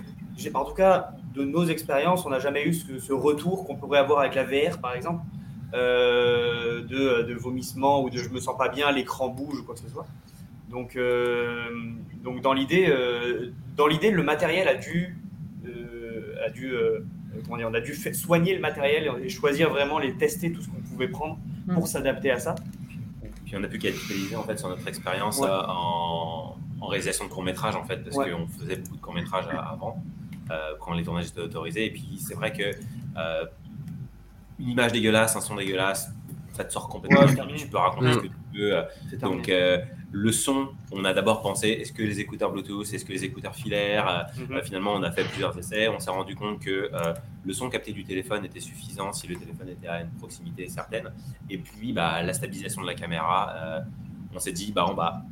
en 0.55 0.65
tout 0.65 0.75
cas, 0.75 1.13
de 1.35 1.45
nos 1.45 1.65
expériences, 1.67 2.27
on 2.27 2.31
n'a 2.31 2.39
jamais 2.39 2.65
eu 2.67 2.75
ce, 2.75 2.99
ce 2.99 3.13
retour 3.13 3.65
qu'on 3.65 3.77
pourrait 3.77 3.99
avoir 3.99 4.21
avec 4.21 4.35
la 4.35 4.45
VR, 4.45 4.79
par 4.81 4.95
exemple, 4.95 5.23
euh, 5.75 6.83
de, 6.83 7.23
de 7.23 7.35
vomissement 7.35 8.03
ou 8.03 8.11
de 8.11 8.19
je 8.19 8.29
me 8.29 8.41
sens 8.41 8.59
pas 8.59 8.69
bien, 8.69 8.93
l'écran 8.93 9.29
bouge 9.29 9.61
ou 9.61 9.65
quoi 9.65 9.75
que 9.75 9.81
ce 9.81 9.89
soit. 9.89 10.07
Donc, 10.69 10.97
euh, 10.97 11.71
donc 12.23 12.43
dans 12.43 12.53
l'idée, 12.53 12.87
euh, 12.89 13.53
dans 13.77 13.87
l'idée, 13.87 14.11
le 14.11 14.23
matériel 14.23 14.69
a 14.69 14.75
dû, 14.75 15.17
a 16.45 16.51
dû, 16.51 16.75
comment 17.45 17.57
dire, 17.57 17.69
on 17.71 17.75
a 17.75 17.81
dû 17.81 17.95
soigner 17.95 18.55
le 18.55 18.61
matériel 18.61 19.11
et 19.23 19.29
choisir 19.29 19.71
vraiment 19.71 19.99
les 19.99 20.15
tester 20.15 20.53
tout 20.53 20.61
ce 20.61 20.69
qu'on 20.69 20.83
pouvait 20.83 21.09
prendre 21.09 21.39
pour 21.73 21.87
s'adapter 21.87 22.31
à 22.31 22.39
ça. 22.39 22.55
Puis 23.53 23.61
on 23.61 23.65
a 23.65 23.69
pu 23.69 23.79
capitaliser 23.79 24.35
en 24.35 24.45
fait 24.45 24.59
sur 24.59 24.71
notre 24.71 24.89
expérience 24.89 25.39
Ouais. 25.39 25.47
euh, 25.47 25.61
en, 25.69 26.57
en 26.81 26.87
réalisation 26.87 27.27
de 27.27 27.31
courts 27.31 27.43
métrages 27.43 27.77
en 27.77 27.85
fait, 27.85 27.99
parce 28.03 28.17
Ouais. 28.17 28.31
qu'on 28.31 28.47
faisait 28.47 28.77
beaucoup 28.77 28.97
de 28.97 29.01
courts 29.03 29.13
métrages 29.13 29.45
avant, 29.71 30.03
euh, 30.51 30.73
quand 30.81 30.95
les 30.95 31.03
tournages 31.05 31.27
étaient 31.27 31.41
autorisés. 31.43 31.85
Et 31.85 31.91
puis 31.91 32.17
c'est 32.19 32.33
vrai 32.33 32.51
que 32.55 32.63
euh, 33.19 33.45
une 34.59 34.71
image 34.71 34.93
dégueulasse, 34.93 35.37
un 35.37 35.43
son 35.43 35.57
dégueulasse, 35.57 36.11
ça 36.55 36.65
te 36.65 36.73
sort 36.73 36.89
complètement. 36.89 37.21
Ouais, 37.21 37.57
tu 37.57 37.69
peux 37.69 37.77
raconter 37.77 38.07
Mm. 38.09 38.13
ce 38.15 38.19
que 38.21 38.27
tu 38.29 38.59
veux. 38.59 38.75
euh. 38.79 38.83
Donc 39.21 39.51
euh, 39.51 39.79
le 40.13 40.33
son, 40.33 40.69
on 40.91 41.05
a 41.05 41.13
d'abord 41.13 41.43
pensé 41.43 41.69
est-ce 41.69 41.93
que 41.93 42.03
les 42.03 42.21
écouteurs 42.21 42.51
Bluetooth, 42.53 42.91
est-ce 42.91 43.05
que 43.05 43.13
les 43.13 43.25
écouteurs 43.25 43.55
filaires 43.55 44.09
euh, 44.39 44.43
Mhm. 44.49 44.57
euh, 44.57 44.63
Finalement, 44.63 44.95
on 44.95 45.03
a 45.03 45.11
fait 45.13 45.25
plusieurs 45.25 45.59
essais. 45.59 45.89
On 45.89 45.99
s'est 46.01 46.11
rendu 46.11 46.35
compte 46.37 46.59
que 46.61 46.89
euh, 46.91 47.13
le 47.45 47.53
son 47.53 47.69
capté 47.71 47.93
du 47.93 48.05
téléphone 48.05 48.45
était 48.45 48.61
suffisant 48.61 49.13
si 49.13 49.27
le 49.27 49.37
téléphone 49.37 49.69
était 49.71 49.89
à 49.89 50.01
une 50.03 50.11
proximité 50.11 50.69
certaine. 50.69 51.11
Et 51.51 51.59
puis, 51.59 51.93
bah, 51.93 52.23
la 52.23 52.33
stabilisation 52.33 52.83
de 52.83 52.87
la 52.87 52.95
caméra, 52.95 53.53
euh, 53.57 53.81
on 54.35 54.39
s'est 54.39 54.53
dit 54.53 54.73
bah, 54.73 54.87
on, 54.89 54.95
va, 54.95 55.23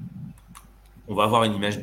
on 1.09 1.15
va 1.15 1.25
avoir 1.25 1.45
une 1.45 1.55
image 1.55 1.81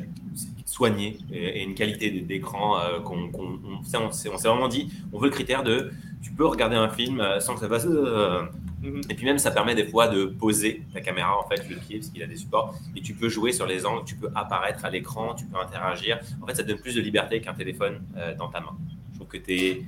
soignée 0.64 1.18
et, 1.32 1.60
et 1.60 1.62
une 1.64 1.74
qualité 1.74 2.10
d'écran 2.10 2.78
euh, 2.78 3.00
qu'on 3.00 3.30
on 3.34 3.82
s'est- 3.82 3.96
on 3.96 4.12
s'est 4.12 4.28
on 4.28 4.36
s'est 4.36 4.48
vraiment 4.48 4.68
dit 4.68 4.92
on 5.12 5.18
veut 5.18 5.26
le 5.28 5.32
critère 5.34 5.62
de 5.62 5.90
tu 6.22 6.30
peux 6.32 6.44
regarder 6.46 6.76
un 6.76 6.88
film 6.90 7.20
euh, 7.20 7.40
sans 7.40 7.54
que 7.54 7.60
ça 7.60 7.68
fasse. 7.68 7.86
euh, 7.86 8.42
Mhm. 8.80 9.00
et 9.10 9.14
puis 9.14 9.26
même, 9.26 9.38
ça 9.38 9.50
permet 9.50 9.74
des 9.74 9.84
fois 9.88 10.06
de 10.06 10.26
poser 10.26 10.84
ta 10.92 11.00
caméra, 11.00 11.36
en 11.36 11.48
fait, 11.48 11.68
le 11.68 11.74
pied, 11.74 11.98
parce 11.98 12.10
qu'il 12.10 12.22
a 12.22 12.28
des 12.28 12.36
supports, 12.36 12.76
et 12.94 13.00
tu 13.00 13.12
peux 13.12 13.28
jouer 13.28 13.50
sur 13.50 13.66
les 13.66 13.84
angles, 13.84 14.04
tu 14.04 14.14
peux 14.14 14.28
apparaître 14.36 14.84
à 14.84 14.90
l'écran, 14.90 15.34
tu 15.34 15.46
peux 15.46 15.58
interagir. 15.58 16.20
En 16.40 16.46
fait, 16.46 16.54
ça 16.54 16.62
te 16.62 16.68
donne 16.68 16.78
plus 16.78 16.94
de 16.94 17.00
liberté 17.00 17.40
qu'un 17.40 17.54
téléphone 17.54 18.00
euh, 18.16 18.36
dans 18.36 18.48
ta 18.48 18.60
main. 18.60 18.76
Je 19.10 19.16
trouve 19.16 19.26
que 19.26 19.36
tu 19.38 19.52
es... 19.52 19.82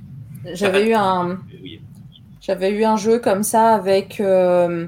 J'avais 0.53 0.87
eu 0.87 0.93
un, 0.93 1.37
Oui. 1.61 1.81
J'avais 2.41 2.71
eu 2.71 2.83
un 2.83 2.97
jeu 2.97 3.19
comme 3.19 3.43
ça 3.43 3.75
avec 3.75 4.19
euh, 4.19 4.87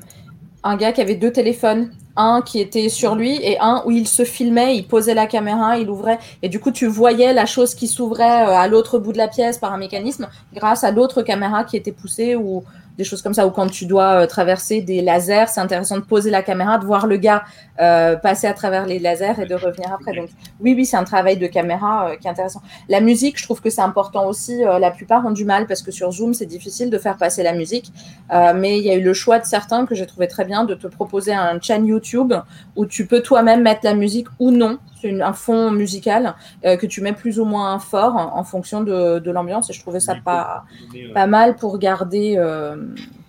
un 0.64 0.76
gars 0.76 0.92
qui 0.92 1.02
avait 1.02 1.16
deux 1.16 1.32
téléphones. 1.32 1.92
Un 2.16 2.44
qui 2.44 2.60
était 2.60 2.90
sur 2.90 3.16
lui 3.16 3.40
et 3.42 3.60
un 3.60 3.82
où 3.86 3.92
il 3.92 4.08
se 4.08 4.24
filmait, 4.24 4.76
il 4.76 4.88
posait 4.88 5.16
la 5.16 5.26
caméra, 5.26 5.80
il 5.80 5.90
ouvrait. 5.90 6.20
Et 6.44 6.50
du 6.50 6.60
coup, 6.60 6.70
tu 6.70 6.86
voyais 6.86 7.34
la 7.34 7.48
chose 7.48 7.74
qui 7.74 7.88
s'ouvrait 7.88 8.48
euh, 8.48 8.56
à 8.56 8.68
l'autre 8.68 9.00
bout 9.00 9.14
de 9.14 9.18
la 9.18 9.28
pièce 9.28 9.58
par 9.58 9.74
un 9.74 9.78
mécanisme 9.78 10.28
grâce 10.54 10.84
à 10.84 10.92
l'autre 10.92 11.24
caméra 11.24 11.64
qui 11.64 11.76
était 11.76 11.92
poussée 11.92 12.36
ou 12.36 12.64
des 12.98 13.04
choses 13.04 13.22
comme 13.22 13.34
ça. 13.34 13.48
Ou 13.48 13.52
quand 13.52 13.68
tu 13.68 13.86
dois 13.86 14.22
euh, 14.24 14.28
traverser 14.28 14.82
des 14.82 15.02
lasers, 15.02 15.46
c'est 15.48 15.62
intéressant 15.62 15.98
de 15.98 16.04
poser 16.04 16.30
la 16.30 16.42
caméra, 16.42 16.78
de 16.78 16.86
voir 16.86 17.08
le 17.08 17.18
gars 17.18 17.44
euh, 17.80 18.16
passer 18.16 18.48
à 18.48 18.54
travers 18.54 18.86
les 18.86 19.00
lasers 19.00 19.42
et 19.42 19.46
de 19.46 19.56
revenir 19.56 19.92
après. 19.92 20.14
Donc 20.14 20.30
oui, 20.60 20.74
oui, 20.76 20.86
c'est 20.86 20.98
un 20.98 21.04
travail 21.04 21.38
de 21.38 21.48
caméra 21.48 22.10
euh, 22.10 22.16
qui 22.16 22.28
est 22.28 22.30
intéressant. 22.30 22.62
La 22.90 23.02
musique, 23.02 23.40
je 23.40 23.44
trouve 23.44 23.62
que 23.62 23.70
c'est 23.70 23.82
important 23.82 24.28
aussi. 24.28 24.64
Euh, 24.64 24.80
la 24.80 24.92
plupart 24.92 25.26
ont 25.26 25.32
du 25.32 25.46
mal 25.46 25.66
parce 25.68 25.82
que 25.82 25.92
sur 25.92 26.12
Zoom, 26.12 26.34
c'est 26.34 26.46
difficile 26.46 26.90
de 26.90 26.98
faire 26.98 27.18
passer 27.18 27.44
la 27.44 27.54
musique. 27.54 27.92
Euh, 28.32 28.54
mais 28.56 28.78
il 28.78 28.86
y 28.86 28.92
a 28.92 28.96
eu 28.96 29.02
le 29.02 29.14
choix 29.14 29.40
de 29.40 29.46
certains 29.46 29.86
que 29.86 29.96
j'ai 29.96 30.06
trouvé 30.06 30.28
très 30.28 30.46
bien 30.46 30.64
de 30.64 30.76
te 30.76 30.88
proposer 30.88 31.34
un 31.34 31.60
channel 31.60 31.88
YouTube 31.88 32.34
où 32.76 32.86
tu 32.86 33.08
peux 33.08 33.22
toi-même 33.22 33.64
mettre 33.64 33.82
la 33.84 33.96
musique 33.96 34.28
ou 34.40 34.52
non. 34.52 34.78
Une- 35.04 35.22
un 35.22 35.34
fond 35.34 35.72
musical 35.72 36.36
euh, 36.66 36.78
que 36.78 36.86
tu 36.86 37.02
mets 37.02 37.14
plus 37.14 37.40
ou 37.40 37.46
moins 37.46 37.80
fort 37.80 38.16
en, 38.16 38.38
en 38.38 38.44
fonction 38.44 38.82
de, 38.84 39.20
de 39.20 39.32
l'ambiance. 39.32 39.70
Et 39.70 39.74
je 39.74 39.82
trouvais 39.82 40.00
ça 40.00 40.16
pas, 40.16 40.64
euh, 40.96 41.14
pas 41.14 41.28
mal 41.28 41.56
pour 41.56 41.78
garder. 41.78 42.36
euh, 42.38 42.76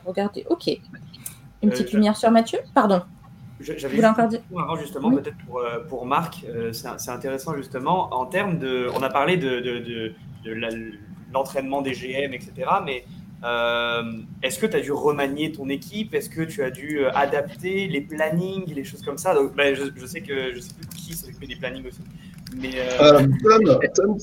pour 0.05 0.12
garder. 0.15 0.44
Ok. 0.51 0.69
Une 1.62 1.70
petite 1.70 1.89
Euh, 1.89 1.93
lumière 1.97 2.17
sur 2.17 2.31
Mathieu? 2.31 2.59
Pardon. 2.75 3.03
J'avais 3.61 4.05
encore 4.05 4.28
point 4.51 4.65
avant 4.65 4.77
justement, 4.77 5.09
Oui. 5.09 5.23
peut-être 5.23 5.36
pour, 5.47 5.62
pour 5.89 6.05
Marc, 6.07 6.44
c'est 6.73 7.11
intéressant 7.11 7.55
justement 7.55 8.12
en 8.12 8.27
termes 8.27 8.59
de. 8.59 8.89
On 8.94 9.03
a 9.03 9.09
parlé 9.09 9.36
de, 9.39 9.61
de, 9.61 9.78
de- 9.78 10.12
l'entraînement 11.33 11.81
des 11.83 11.93
GM, 11.93 12.33
etc. 12.35 12.53
Mais 12.85 13.05
euh, 13.45 14.03
est-ce 14.43 14.59
que 14.59 14.67
tu 14.67 14.77
as 14.77 14.81
dû 14.81 14.93
remanier 14.93 15.53
ton 15.53 15.69
équipe? 15.69 16.15
Est-ce 16.15 16.31
que 16.31 16.43
tu 16.43 16.63
as 16.63 16.71
dû 16.71 17.01
euh, 17.01 17.11
adapter 17.15 17.89
les 17.89 18.01
plannings, 18.01 18.73
les 18.75 18.85
choses 18.85 19.03
comme 19.03 19.19
ça? 19.19 19.35
Donc, 19.35 19.55
ben, 19.55 19.75
je, 19.75 19.85
je 19.95 20.07
sais 20.07 20.23
que 20.23 20.55
je 20.55 20.61
sais 20.61 20.73
plus 20.75 20.89
qui 20.97 21.15
s'occupe 21.15 21.47
des 21.47 21.57
plannings 21.57 21.87
aussi. 21.87 21.99
Mais 22.57 22.71
euh, 22.77 23.19
Euh, 23.21 23.79
Tom, 23.95 24.19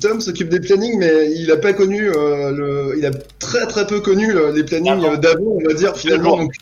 Tom 0.00 0.20
s'occupe 0.20 0.48
des, 0.48 0.60
plannings, 0.60 0.98
mais 0.98 1.32
il 1.32 1.50
a 1.50 1.56
pas 1.56 1.72
connu 1.72 2.08
euh, 2.08 2.52
le, 2.52 2.94
il 2.98 3.04
a 3.04 3.10
très 3.10 3.66
très 3.66 3.86
peu 3.86 4.00
connu 4.00 4.32
le- 4.32 4.52
les 4.52 4.62
plannings 4.64 5.16
d'avant, 5.18 5.58
on 5.60 5.64
va 5.64 5.74
dire 5.74 5.96
finalement. 5.96 6.36
Donc, 6.38 6.52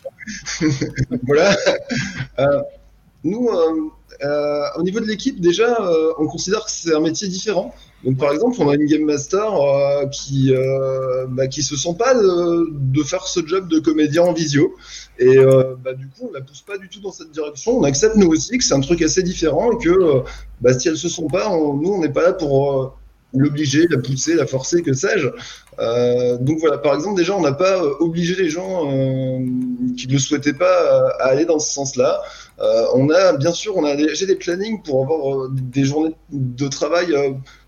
voilà. 1.23 1.55
Nous, 3.23 3.47
au 3.47 4.83
niveau 4.83 4.99
de 4.99 5.05
l'équipe, 5.05 5.39
déjà, 5.39 5.77
on 6.17 6.27
considère 6.27 6.65
que 6.65 6.71
c'est 6.71 6.93
un 6.93 6.99
métier 7.01 7.27
différent. 7.27 7.73
Donc, 8.05 8.17
par 8.17 8.31
exemple, 8.33 8.55
on 8.59 8.69
a 8.69 8.75
une 8.75 8.85
game 8.85 9.03
master 9.03 9.43
euh, 9.55 10.05
qui 10.07 10.53
euh, 10.53 11.25
bah, 11.27 11.47
qui 11.47 11.63
se 11.63 11.75
sent 11.75 11.95
pas 11.97 12.13
de, 12.13 12.69
de 12.71 13.03
faire 13.03 13.27
ce 13.27 13.45
job 13.45 13.67
de 13.67 13.79
comédien 13.79 14.21
en 14.23 14.33
visio. 14.33 14.75
Et 15.17 15.37
euh, 15.37 15.75
bah, 15.83 15.93
du 15.93 16.07
coup, 16.07 16.29
on 16.29 16.33
la 16.33 16.41
pousse 16.41 16.61
pas 16.61 16.77
du 16.77 16.87
tout 16.89 16.99
dans 17.01 17.11
cette 17.11 17.31
direction. 17.31 17.77
On 17.79 17.83
accepte 17.83 18.15
nous 18.15 18.27
aussi 18.27 18.57
que 18.57 18.63
c'est 18.63 18.75
un 18.75 18.79
truc 18.81 19.01
assez 19.01 19.23
différent 19.23 19.71
et 19.71 19.83
que 19.83 19.89
euh, 19.89 20.19
bah, 20.61 20.77
si 20.77 20.87
elle 20.87 20.97
se 20.97 21.09
sent 21.09 21.25
pas, 21.31 21.49
on- 21.49 21.73
nous, 21.73 21.93
on 21.93 21.99
n'est 22.01 22.09
pas 22.13 22.21
là 22.23 22.33
pour 22.33 22.95
l'obliger, 23.33 23.85
la 23.89 23.97
pousser, 23.97 24.35
la 24.35 24.45
forcer, 24.45 24.81
que 24.81 24.93
sais-je. 24.93 25.27
Euh, 25.79 26.37
donc 26.37 26.59
voilà, 26.59 26.77
par 26.77 26.93
exemple, 26.95 27.17
déjà, 27.17 27.35
on 27.35 27.41
n'a 27.41 27.51
pas 27.51 27.83
euh, 27.83 27.93
obligé 27.99 28.35
les 28.35 28.49
gens 28.49 28.89
euh, 28.89 29.39
qui 29.97 30.07
ne 30.07 30.13
le 30.13 30.19
souhaitaient 30.19 30.53
pas 30.53 31.09
à 31.19 31.25
aller 31.25 31.45
dans 31.45 31.59
ce 31.59 31.73
sens-là. 31.73 32.21
On 32.93 33.09
a, 33.09 33.33
bien 33.35 33.51
sûr, 33.51 33.75
on 33.75 33.83
a 33.83 33.97
j'ai 34.13 34.25
des 34.25 34.35
plannings 34.35 34.81
pour 34.83 35.03
avoir 35.03 35.49
des 35.49 35.83
journées 35.83 36.15
de 36.31 36.67
travail. 36.69 37.13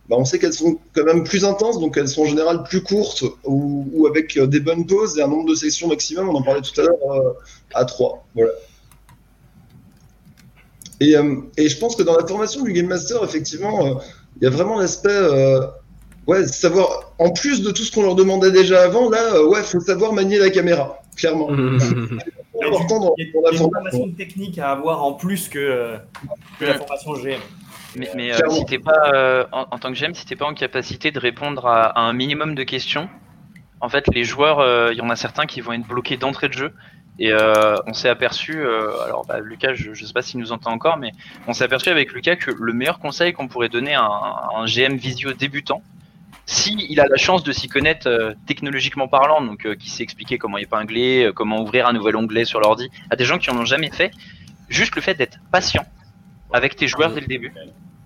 Bah, 0.10 0.16
on 0.18 0.26
sait 0.26 0.40
qu'elles 0.40 0.53
sont 0.53 0.77
quand 0.94 1.03
même 1.03 1.24
plus 1.24 1.45
intenses, 1.45 1.80
donc 1.80 1.98
elles 1.98 2.08
sont 2.08 2.24
en 2.24 2.26
général 2.27 2.64
plus 2.64 2.82
courtes 2.82 3.24
ou, 3.44 3.88
ou 3.94 4.08
avec 4.08 4.38
euh, 4.38 4.48
des 4.48 4.60
bonnes 4.60 4.86
pauses 4.86 5.18
et 5.18 5.22
un 5.22 5.27
nombre 5.27 5.50
de 5.50 5.56
sections 5.56 5.88
maximum. 5.88 6.30
On 6.30 6.36
en 6.36 6.44
parlait 6.44 6.61
tout 6.61 6.80
à 6.80 6.84
l'heure 6.84 7.11
euh, 7.11 7.34
à 7.74 7.86
3. 7.86 8.26
Voilà. 8.36 8.52
Et, 11.00 11.16
euh, 11.16 11.36
et 11.58 11.69
je 11.69 11.77
pense 11.77 11.95
que 11.95 12.03
dans 12.03 12.18
la 12.18 12.26
formation 12.26 12.64
du 12.64 12.74
Game 12.74 12.88
Master, 12.88 13.24
effectivement, 13.24 14.02
il 14.40 14.44
y 14.44 14.48
a 14.48 14.50
vraiment 14.50 14.80
l'aspect, 14.80 15.19
ouais, 16.27 16.45
savoir, 16.48 17.14
en 17.18 17.32
plus 17.32 17.61
de 17.61 17.72
tout 17.72 17.84
ce 17.84 17.92
qu'on 17.92 18.03
leur 18.03 18.16
demandait 18.16 18.52
déjà 18.52 18.84
avant, 18.84 19.10
là, 19.10 19.36
euh, 19.36 19.48
ouais, 19.48 19.64
faut 19.64 19.80
savoir 19.80 20.14
manier 20.14 20.38
la 20.38 20.50
caméra, 20.50 21.02
clairement. 21.16 21.50
C'est 21.80 22.66
important 22.66 23.00
dans, 23.00 23.14
il 23.18 23.27
y 23.27 23.30
a, 23.30 23.34
dans 23.34 23.42
la 23.42 23.52
il 23.52 23.58
y 23.58 23.60
a 23.60 23.64
une 23.64 23.72
formation. 23.72 23.98
formation 23.98 24.11
technique 24.11 24.58
à 24.58 24.72
avoir 24.72 25.03
en 25.03 25.14
plus 25.14 25.48
que, 25.48 25.60
euh, 25.60 25.98
que 26.60 26.66
la 26.66 26.77
formation 26.77 27.14
GM. 27.14 27.40
Mais, 27.98 28.09
mais 28.16 28.34
euh, 28.34 28.50
si 28.50 28.66
t'es 28.66 28.80
pas, 28.80 29.11
euh, 29.14 29.45
en, 29.51 29.67
en 29.72 29.77
tant 29.77 29.92
que 29.92 29.98
GM, 29.98 30.14
si 30.14 30.26
t'es 30.26 30.35
pas 30.35 30.45
en 30.45 30.53
capacité 30.53 31.11
de 31.11 31.19
répondre 31.19 31.66
à, 31.66 31.85
à 31.85 32.01
un 32.01 32.14
minimum 32.14 32.56
de 32.56 32.64
questions, 32.64 33.09
en 33.82 33.90
fait, 33.90 34.06
les 34.14 34.24
joueurs, 34.24 34.59
euh, 34.59 34.92
il 34.92 34.98
y 34.98 35.01
en 35.01 35.09
a 35.09 35.16
certains 35.16 35.45
qui 35.45 35.61
vont 35.61 35.74
être 35.74 35.88
bloqués 35.88 36.17
d'entrée 36.17 36.48
de 36.48 36.53
jeu. 36.53 36.74
Et 37.19 37.32
euh, 37.32 37.76
on 37.88 37.93
s'est 37.93 38.09
aperçu, 38.09 38.59
euh, 38.59 38.92
alors 39.03 39.26
bah, 39.26 39.40
Lucas, 39.40 39.74
je, 39.74 39.93
je 39.93 40.06
sais 40.06 40.14
pas 40.14 40.22
s'il 40.22 40.40
nous 40.40 40.51
entend 40.51 40.72
encore, 40.72 40.98
mais 40.98 41.11
on 41.48 41.53
s'est 41.53 41.64
aperçu 41.64 41.90
avec 41.90 42.14
Lucas 42.14 42.35
que 42.35 42.51
le 42.51 42.74
meilleur 42.74 43.00
conseil 43.00 43.34
qu'on 43.34 43.48
pourrait 43.48 43.69
donner 43.69 43.95
à 43.95 44.03
un, 44.03 44.06
à 44.06 44.51
un 44.58 44.66
GM 44.66 44.98
visio 44.98 45.34
débutant, 45.34 45.82
si 46.45 46.76
il 46.90 47.00
a 47.00 47.08
la 47.08 47.17
chance 47.17 47.43
de 47.43 47.51
s'y 47.51 47.67
connaître 47.67 48.08
euh, 48.08 48.34
technologiquement 48.45 49.08
parlant, 49.08 49.42
donc 49.42 49.66
euh, 49.66 49.76
qui 49.76 49.90
sait 49.90 50.03
expliquer 50.03 50.38
comment 50.38 50.58
épingler, 50.58 51.26
euh, 51.26 51.34
comment 51.34 51.61
ouvrir 51.61 51.88
un 51.88 51.93
nouvel 51.93 52.16
onglet 52.16 52.45
sur 52.45 52.61
l'ordi, 52.61 52.90
à 53.09 53.16
des 53.16 53.26
gens 53.26 53.38
qui 53.38 53.50
en 53.50 53.58
ont 53.58 53.66
jamais 53.66 53.92
fait, 53.92 54.11
juste 54.69 54.95
le 54.95 55.01
fait 55.01 55.14
d'être 55.14 55.40
patient 55.51 55.85
avec 56.53 56.76
tes 56.76 56.88
joueurs 56.88 57.11
dès 57.11 57.22
le 57.22 57.27
début. 57.27 57.53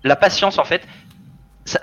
La 0.04 0.16
patience, 0.16 0.58
en 0.58 0.64
fait, 0.64 0.82
ça- 1.64 1.80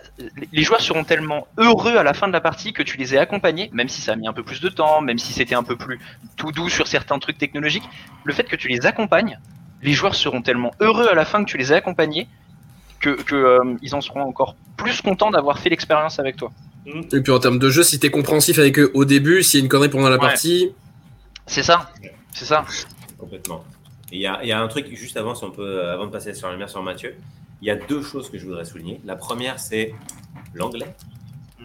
les 0.51 0.63
joueurs 0.63 0.81
seront 0.81 1.03
tellement 1.03 1.47
heureux 1.57 1.95
à 1.97 2.03
la 2.03 2.13
fin 2.13 2.27
de 2.27 2.33
la 2.33 2.41
partie 2.41 2.73
que 2.73 2.83
tu 2.83 2.97
les 2.97 3.15
aies 3.15 3.19
accompagnés, 3.19 3.69
même 3.73 3.87
si 3.89 4.01
ça 4.01 4.13
a 4.13 4.15
mis 4.15 4.27
un 4.27 4.33
peu 4.33 4.43
plus 4.43 4.59
de 4.61 4.69
temps, 4.69 5.01
même 5.01 5.17
si 5.19 5.31
c'était 5.33 5.55
un 5.55 5.63
peu 5.63 5.75
plus 5.77 5.99
tout 6.35 6.51
doux 6.51 6.69
sur 6.69 6.87
certains 6.87 7.17
trucs 7.19 7.37
technologiques. 7.37 7.87
Le 8.25 8.33
fait 8.33 8.43
que 8.43 8.55
tu 8.57 8.67
les 8.67 8.85
accompagnes, 8.85 9.39
les 9.81 9.93
joueurs 9.93 10.15
seront 10.15 10.41
tellement 10.41 10.73
heureux 10.81 11.07
à 11.07 11.13
la 11.13 11.23
fin 11.23 11.43
que 11.43 11.49
tu 11.49 11.57
les 11.57 11.71
aies 11.71 11.77
accompagnés 11.77 12.27
que, 12.99 13.11
que, 13.11 13.35
euh, 13.35 13.75
ils 13.81 13.95
en 13.95 14.01
seront 14.01 14.21
encore 14.23 14.55
plus 14.75 15.01
contents 15.01 15.31
d'avoir 15.31 15.59
fait 15.59 15.69
l'expérience 15.69 16.19
avec 16.19 16.35
toi. 16.35 16.51
Et 17.13 17.21
puis 17.21 17.31
en 17.31 17.39
termes 17.39 17.59
de 17.59 17.69
jeu, 17.69 17.83
si 17.83 17.99
t'es 17.99 18.09
compréhensif 18.11 18.59
avec 18.59 18.77
eux 18.79 18.91
au 18.93 19.05
début, 19.05 19.43
s'il 19.43 19.59
y 19.59 19.61
a 19.61 19.63
une 19.63 19.69
connerie 19.69 19.87
pendant 19.89 20.09
la 20.09 20.15
Ouais. 20.17 20.21
partie, 20.27 20.71
C'est 21.47 21.63
ça, 21.63 21.89
c'est 22.33 22.45
ça. 22.45 22.65
Complètement. 23.17 23.63
Il 24.11 24.19
y 24.19 24.27
a, 24.27 24.39
il 24.43 24.49
y 24.49 24.51
a 24.51 24.59
un 24.59 24.67
truc, 24.67 24.87
juste 24.93 25.15
avant, 25.17 25.33
si 25.35 25.43
on 25.45 25.51
peut, 25.51 25.61
euh, 25.63 25.93
avant 25.93 26.05
de 26.07 26.11
passer 26.11 26.33
sur 26.33 26.47
la 26.47 26.53
lumière 26.53 26.69
sur 26.69 26.83
Mathieu, 26.83 27.15
il 27.61 27.67
y 27.67 27.71
a 27.71 27.75
deux 27.75 28.01
choses 28.01 28.29
que 28.29 28.37
je 28.37 28.45
voudrais 28.45 28.65
souligner. 28.65 29.01
La 29.05 29.15
première, 29.15 29.59
c'est 29.59 29.93
l'anglais. 30.53 30.95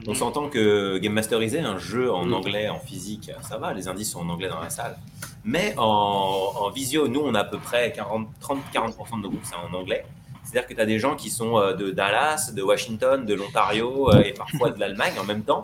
On 0.06 0.14
s'entend 0.14 0.48
que 0.48 0.98
Game 0.98 1.12
Masteriser, 1.12 1.60
un 1.60 1.78
jeu 1.78 2.12
en 2.12 2.30
anglais, 2.32 2.68
en 2.68 2.80
physique, 2.80 3.30
ça 3.42 3.58
va, 3.58 3.72
les 3.72 3.86
indices 3.86 4.10
sont 4.10 4.20
en 4.20 4.28
anglais 4.28 4.48
dans 4.48 4.60
la 4.60 4.70
salle. 4.70 4.98
Mais 5.44 5.74
en, 5.76 5.82
en 5.84 6.70
visio, 6.70 7.06
nous, 7.06 7.20
on 7.20 7.34
a 7.34 7.40
à 7.40 7.44
peu 7.44 7.58
près 7.58 7.92
40, 7.92 8.28
30-40% 8.42 9.18
de 9.18 9.22
nos 9.22 9.28
groupes, 9.30 9.44
c'est 9.44 9.54
en 9.54 9.72
anglais. 9.72 10.04
C'est-à-dire 10.42 10.68
que 10.68 10.74
tu 10.74 10.80
as 10.80 10.86
des 10.86 10.98
gens 10.98 11.16
qui 11.16 11.30
sont 11.30 11.58
euh, 11.58 11.72
de 11.74 11.90
Dallas, 11.90 12.52
de 12.54 12.62
Washington, 12.62 13.24
de 13.24 13.34
l'Ontario 13.34 14.10
euh, 14.10 14.22
et 14.22 14.32
parfois 14.32 14.70
de 14.70 14.78
l'Allemagne 14.78 15.14
en 15.18 15.24
même 15.24 15.42
temps. 15.42 15.62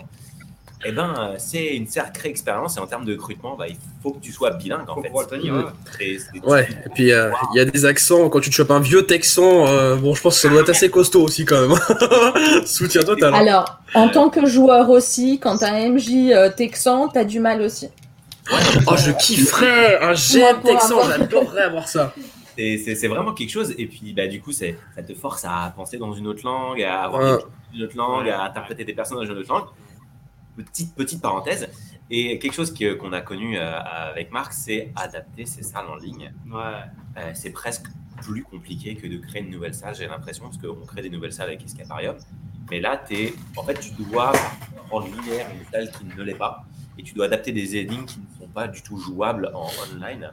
Eh 0.84 0.92
ben, 0.92 1.14
euh, 1.18 1.34
c'est 1.36 1.76
une 1.76 1.86
sacrée 1.86 2.30
expérience 2.30 2.78
et 2.78 2.80
en 2.80 2.86
termes 2.86 3.04
de 3.04 3.12
recrutement, 3.12 3.54
bah, 3.54 3.66
il 3.68 3.76
faut 4.02 4.12
que 4.12 4.20
tu 4.20 4.32
sois 4.32 4.50
bilingue 4.52 4.88
en 4.88 4.94
Faut 4.94 5.02
fait. 5.02 5.36
tenir, 5.36 5.54
ouais. 5.54 5.62
C'est- 5.98 6.18
c'est- 6.32 6.44
ouais. 6.46 6.66
Et 6.86 6.88
puis 6.88 7.12
euh, 7.12 7.30
il 7.52 7.58
y 7.58 7.60
a 7.60 7.66
des 7.66 7.84
accents. 7.84 8.30
Quand 8.30 8.40
tu 8.40 8.48
te 8.48 8.54
chopes 8.54 8.70
un 8.70 8.80
vieux 8.80 9.04
texan, 9.04 9.66
euh, 9.66 9.96
bon, 9.96 10.14
je 10.14 10.22
pense 10.22 10.36
que 10.36 10.40
ça 10.40 10.48
doit 10.48 10.62
être 10.62 10.70
assez 10.70 10.88
costaud 10.90 11.22
aussi 11.22 11.44
quand 11.44 11.60
même. 11.68 11.78
Soutien 12.66 13.02
total. 13.02 13.34
hein. 13.34 13.38
Alors, 13.38 13.80
en 13.94 14.08
tant 14.08 14.30
que 14.30 14.46
joueur 14.46 14.88
aussi, 14.88 15.38
quand 15.38 15.58
t'as 15.58 15.72
un 15.72 15.90
MJ 15.90 16.30
euh, 16.32 16.48
texan, 16.50 17.08
t'as 17.08 17.24
du 17.24 17.40
mal 17.40 17.60
aussi. 17.60 17.88
Oh, 18.86 18.94
je 18.96 19.10
kifferais 19.12 19.98
un 20.00 20.12
GM 20.14 20.62
texan. 20.64 20.96
J'adorerais 21.08 21.62
avoir 21.62 21.86
ça. 21.88 22.14
C'est- 22.56 23.06
vraiment 23.08 23.32
quelque 23.32 23.50
chose. 23.50 23.74
Et 23.78 23.86
puis, 23.86 24.12
bah, 24.16 24.26
du 24.26 24.40
coup, 24.40 24.52
c'est- 24.52 24.76
ça 24.96 25.02
te 25.02 25.12
force 25.14 25.44
à 25.44 25.72
penser 25.76 25.98
dans 25.98 26.12
une 26.14 26.26
autre 26.26 26.40
langue, 26.44 26.82
à 26.82 27.02
avoir 27.02 27.22
Ouais. 27.22 27.42
une 27.74 27.82
autre 27.84 27.96
langue, 27.96 28.28
à 28.28 28.44
interpréter 28.44 28.84
des 28.84 28.92
personnages 28.94 29.28
dans 29.28 29.34
une 29.34 29.40
autre 29.40 29.52
langue. 29.52 29.64
Petite, 30.64 30.94
petite 30.94 31.22
parenthèse. 31.22 31.68
Et 32.10 32.38
quelque 32.38 32.54
chose 32.54 32.74
qu'on 32.74 33.12
a 33.12 33.20
connu 33.20 33.56
euh, 33.56 33.80
avec 33.80 34.32
Marc, 34.32 34.52
c'est 34.52 34.92
adapter 34.96 35.46
ses 35.46 35.62
salles 35.62 35.86
en 35.86 35.96
ligne. 35.96 36.32
Ouais. 36.46 36.60
Euh, 37.16 37.30
c'est 37.34 37.50
presque 37.50 37.86
plus 38.20 38.42
compliqué 38.42 38.96
que 38.96 39.06
de 39.06 39.16
créer 39.18 39.42
une 39.42 39.50
nouvelle 39.50 39.74
salle, 39.74 39.94
j'ai 39.94 40.06
l'impression, 40.06 40.44
parce 40.44 40.58
qu'on 40.58 40.84
crée 40.86 41.02
des 41.02 41.10
nouvelles 41.10 41.32
salles 41.32 41.48
avec 41.48 41.64
Escaparium. 41.64 42.16
Mais 42.70 42.80
là, 42.80 43.02
es, 43.10 43.32
en 43.56 43.62
fait, 43.62 43.78
tu 43.80 43.90
dois 43.92 44.32
rendre 44.90 45.06
linéaire 45.06 45.48
une 45.54 45.66
salle 45.70 45.90
qui 45.90 46.04
ne 46.04 46.22
l'est 46.22 46.34
pas, 46.34 46.64
et 46.98 47.02
tu 47.02 47.14
dois 47.14 47.26
adapter 47.26 47.52
des 47.52 47.76
énigmes 47.76 48.04
qui 48.04 48.18
ne 48.20 48.44
sont 48.44 48.52
pas 48.52 48.68
du 48.68 48.82
tout 48.82 48.98
jouables 48.98 49.50
en 49.54 49.68
online, 49.94 50.32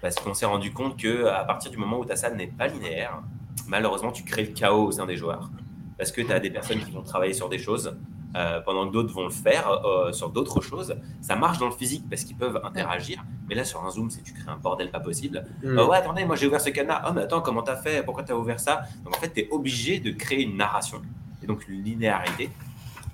parce 0.00 0.16
qu'on 0.16 0.34
s'est 0.34 0.46
rendu 0.46 0.72
compte 0.72 0.98
que 0.98 1.26
à 1.26 1.44
partir 1.44 1.70
du 1.70 1.76
moment 1.76 1.98
où 1.98 2.04
ta 2.04 2.16
salle 2.16 2.36
n'est 2.36 2.46
pas 2.46 2.68
linéaire, 2.68 3.22
malheureusement, 3.66 4.12
tu 4.12 4.24
crées 4.24 4.44
le 4.44 4.52
chaos 4.52 4.86
au 4.86 4.92
sein 4.92 5.06
des 5.06 5.16
joueurs. 5.16 5.50
Parce 5.98 6.10
que 6.10 6.22
tu 6.22 6.32
as 6.32 6.40
des 6.40 6.50
personnes 6.50 6.80
qui 6.80 6.90
vont 6.90 7.02
travailler 7.02 7.34
sur 7.34 7.48
des 7.48 7.58
choses, 7.58 7.96
euh, 8.34 8.60
pendant 8.60 8.88
que 8.88 8.92
d'autres 8.92 9.12
vont 9.12 9.24
le 9.24 9.30
faire 9.30 9.68
euh, 9.70 10.12
sur 10.12 10.30
d'autres 10.30 10.60
choses. 10.60 10.96
Ça 11.20 11.36
marche 11.36 11.58
dans 11.58 11.66
le 11.66 11.72
physique 11.72 12.04
parce 12.08 12.24
qu'ils 12.24 12.36
peuvent 12.36 12.60
interagir, 12.64 13.22
mais 13.48 13.54
là 13.54 13.64
sur 13.64 13.84
un 13.84 13.90
Zoom, 13.90 14.10
c'est 14.10 14.22
tu 14.22 14.32
crées 14.32 14.50
un 14.50 14.56
bordel 14.56 14.90
pas 14.90 15.00
possible. 15.00 15.44
Mm. 15.62 15.78
Euh, 15.78 15.86
ouais, 15.86 15.98
attendez, 15.98 16.24
moi 16.24 16.36
j'ai 16.36 16.46
ouvert 16.46 16.60
ce 16.60 16.70
cadenas. 16.70 17.02
Oh, 17.08 17.12
mais 17.14 17.22
attends, 17.22 17.42
comment 17.42 17.62
t'as 17.62 17.76
fait? 17.76 18.02
Pourquoi 18.02 18.22
t'as 18.22 18.34
ouvert 18.34 18.60
ça? 18.60 18.82
Donc 19.04 19.16
en 19.16 19.20
fait, 19.20 19.32
tu 19.32 19.40
es 19.40 19.48
obligé 19.50 20.00
de 20.00 20.12
créer 20.12 20.42
une 20.42 20.56
narration 20.56 21.02
et 21.42 21.46
donc 21.46 21.68
une 21.68 21.82
linéarité, 21.82 22.50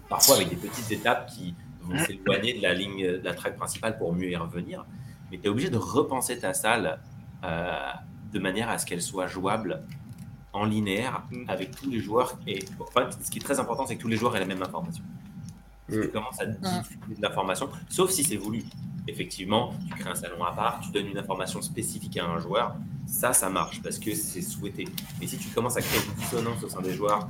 parfois 0.08 0.36
avec 0.36 0.50
des 0.50 0.56
petites 0.56 0.90
étapes 0.92 1.26
qui 1.26 1.54
vont 1.82 1.98
s'éloigner 2.04 2.54
de 2.54 2.62
la 2.62 2.74
ligne, 2.74 3.04
de 3.04 3.24
la 3.24 3.34
track 3.34 3.56
principale 3.56 3.98
pour 3.98 4.12
mieux 4.14 4.30
y 4.30 4.36
revenir. 4.36 4.84
Mais 5.30 5.38
tu 5.38 5.46
es 5.46 5.48
obligé 5.48 5.70
de 5.70 5.78
repenser 5.78 6.38
ta 6.38 6.54
salle 6.54 7.00
euh, 7.44 7.92
de 8.32 8.38
manière 8.38 8.68
à 8.68 8.78
ce 8.78 8.86
qu'elle 8.86 9.02
soit 9.02 9.26
jouable 9.26 9.82
en 10.52 10.64
linéaire 10.64 11.22
avec 11.46 11.76
tous 11.76 11.90
les 11.90 12.00
joueurs. 12.00 12.38
Et 12.46 12.64
enfin, 12.80 13.08
ce 13.22 13.30
qui 13.30 13.38
est 13.38 13.42
très 13.42 13.60
important, 13.60 13.86
c'est 13.86 13.96
que 13.96 14.02
tous 14.02 14.08
les 14.08 14.16
joueurs 14.16 14.36
aient 14.36 14.40
la 14.40 14.46
même 14.46 14.62
information. 14.62 15.04
Si 15.88 16.00
tu 16.00 16.08
commences 16.08 16.40
à 16.40 16.46
diffuser 16.46 17.14
de 17.16 17.22
l'information, 17.22 17.70
sauf 17.88 18.10
si 18.10 18.22
c'est 18.22 18.36
voulu. 18.36 18.62
Effectivement, 19.06 19.72
tu 19.88 19.94
crées 19.94 20.10
un 20.10 20.14
salon 20.14 20.44
à 20.44 20.52
part, 20.52 20.80
tu 20.80 20.90
donnes 20.90 21.06
une 21.06 21.16
information 21.16 21.62
spécifique 21.62 22.18
à 22.18 22.26
un 22.26 22.38
joueur, 22.38 22.74
ça, 23.06 23.32
ça 23.32 23.48
marche 23.48 23.80
parce 23.82 23.98
que 23.98 24.14
c'est 24.14 24.42
souhaité. 24.42 24.86
Mais 25.18 25.26
si 25.26 25.38
tu 25.38 25.48
commences 25.48 25.78
à 25.78 25.80
créer 25.80 26.00
une 26.04 26.14
dissonance 26.14 26.62
au 26.62 26.68
sein 26.68 26.82
des 26.82 26.92
joueurs, 26.92 27.26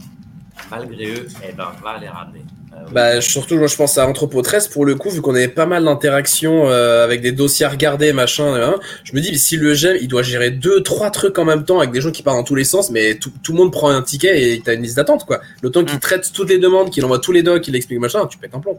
malgré 0.71 1.15
eux, 1.15 1.29
eh 1.49 1.53
ben, 1.53 1.71
va 1.81 1.99
les 1.99 2.09
ramener. 2.09 2.45
Euh. 2.87 2.91
Bah, 2.93 3.21
surtout, 3.21 3.57
moi, 3.57 3.67
je 3.67 3.77
pense 3.77 3.99
à 3.99 4.07
Entrepôt 4.09 4.43
13 4.43 4.69
pour 4.69 4.85
le 4.87 4.95
coup, 4.95 5.11
vu 5.11 5.21
qu'on 5.21 5.35
avait 5.35 5.49
pas 5.49 5.67
mal 5.67 5.85
d'interactions 5.85 6.69
euh, 6.71 7.05
avec 7.05 7.21
des 7.21 7.33
dossiers 7.33 7.67
à 7.67 7.69
regarder, 7.69 8.13
machin. 8.13 8.55
hein, 8.55 8.77
je 9.05 9.15
me 9.15 9.21
dis, 9.21 9.31
mais 9.33 9.39
si 9.39 9.57
le 9.57 9.75
GM, 9.75 9.97
il 10.01 10.09
doit 10.09 10.23
gérer 10.23 10.51
deux, 10.51 10.83
trois 10.83 11.11
trucs 11.11 11.39
en 11.39 11.45
même 11.45 11.65
temps 11.65 11.79
avec 11.79 11.91
des 11.93 12.01
gens 12.01 12.11
qui 12.11 12.23
partent 12.23 12.39
dans 12.39 12.45
tous 12.45 12.55
les 12.55 12.65
sens, 12.65 12.91
mais 12.91 13.17
tout, 13.17 13.31
tout 13.43 13.53
le 13.53 13.59
monde 13.59 13.73
prend 13.73 13.91
un 13.91 14.03
ticket 14.03 14.53
et 14.55 14.61
t'as 14.65 14.75
une 14.75 14.83
liste 14.83 14.97
d'attente, 14.97 15.25
quoi. 15.27 15.41
Le 15.63 15.71
temps 15.71 15.85
qu'il 15.85 15.99
traite 15.99 16.31
toutes 16.33 16.49
les 16.51 16.59
demandes, 16.59 16.91
qu'il 16.91 17.05
envoie 17.05 17.19
tous 17.19 17.33
les 17.33 17.43
docs, 17.43 17.63
qu'il 17.63 17.77
explique 17.77 17.99
machin, 18.01 18.27
tu 18.27 18.39
pètes 18.39 18.55
un 18.55 18.61
plomb. 18.61 18.79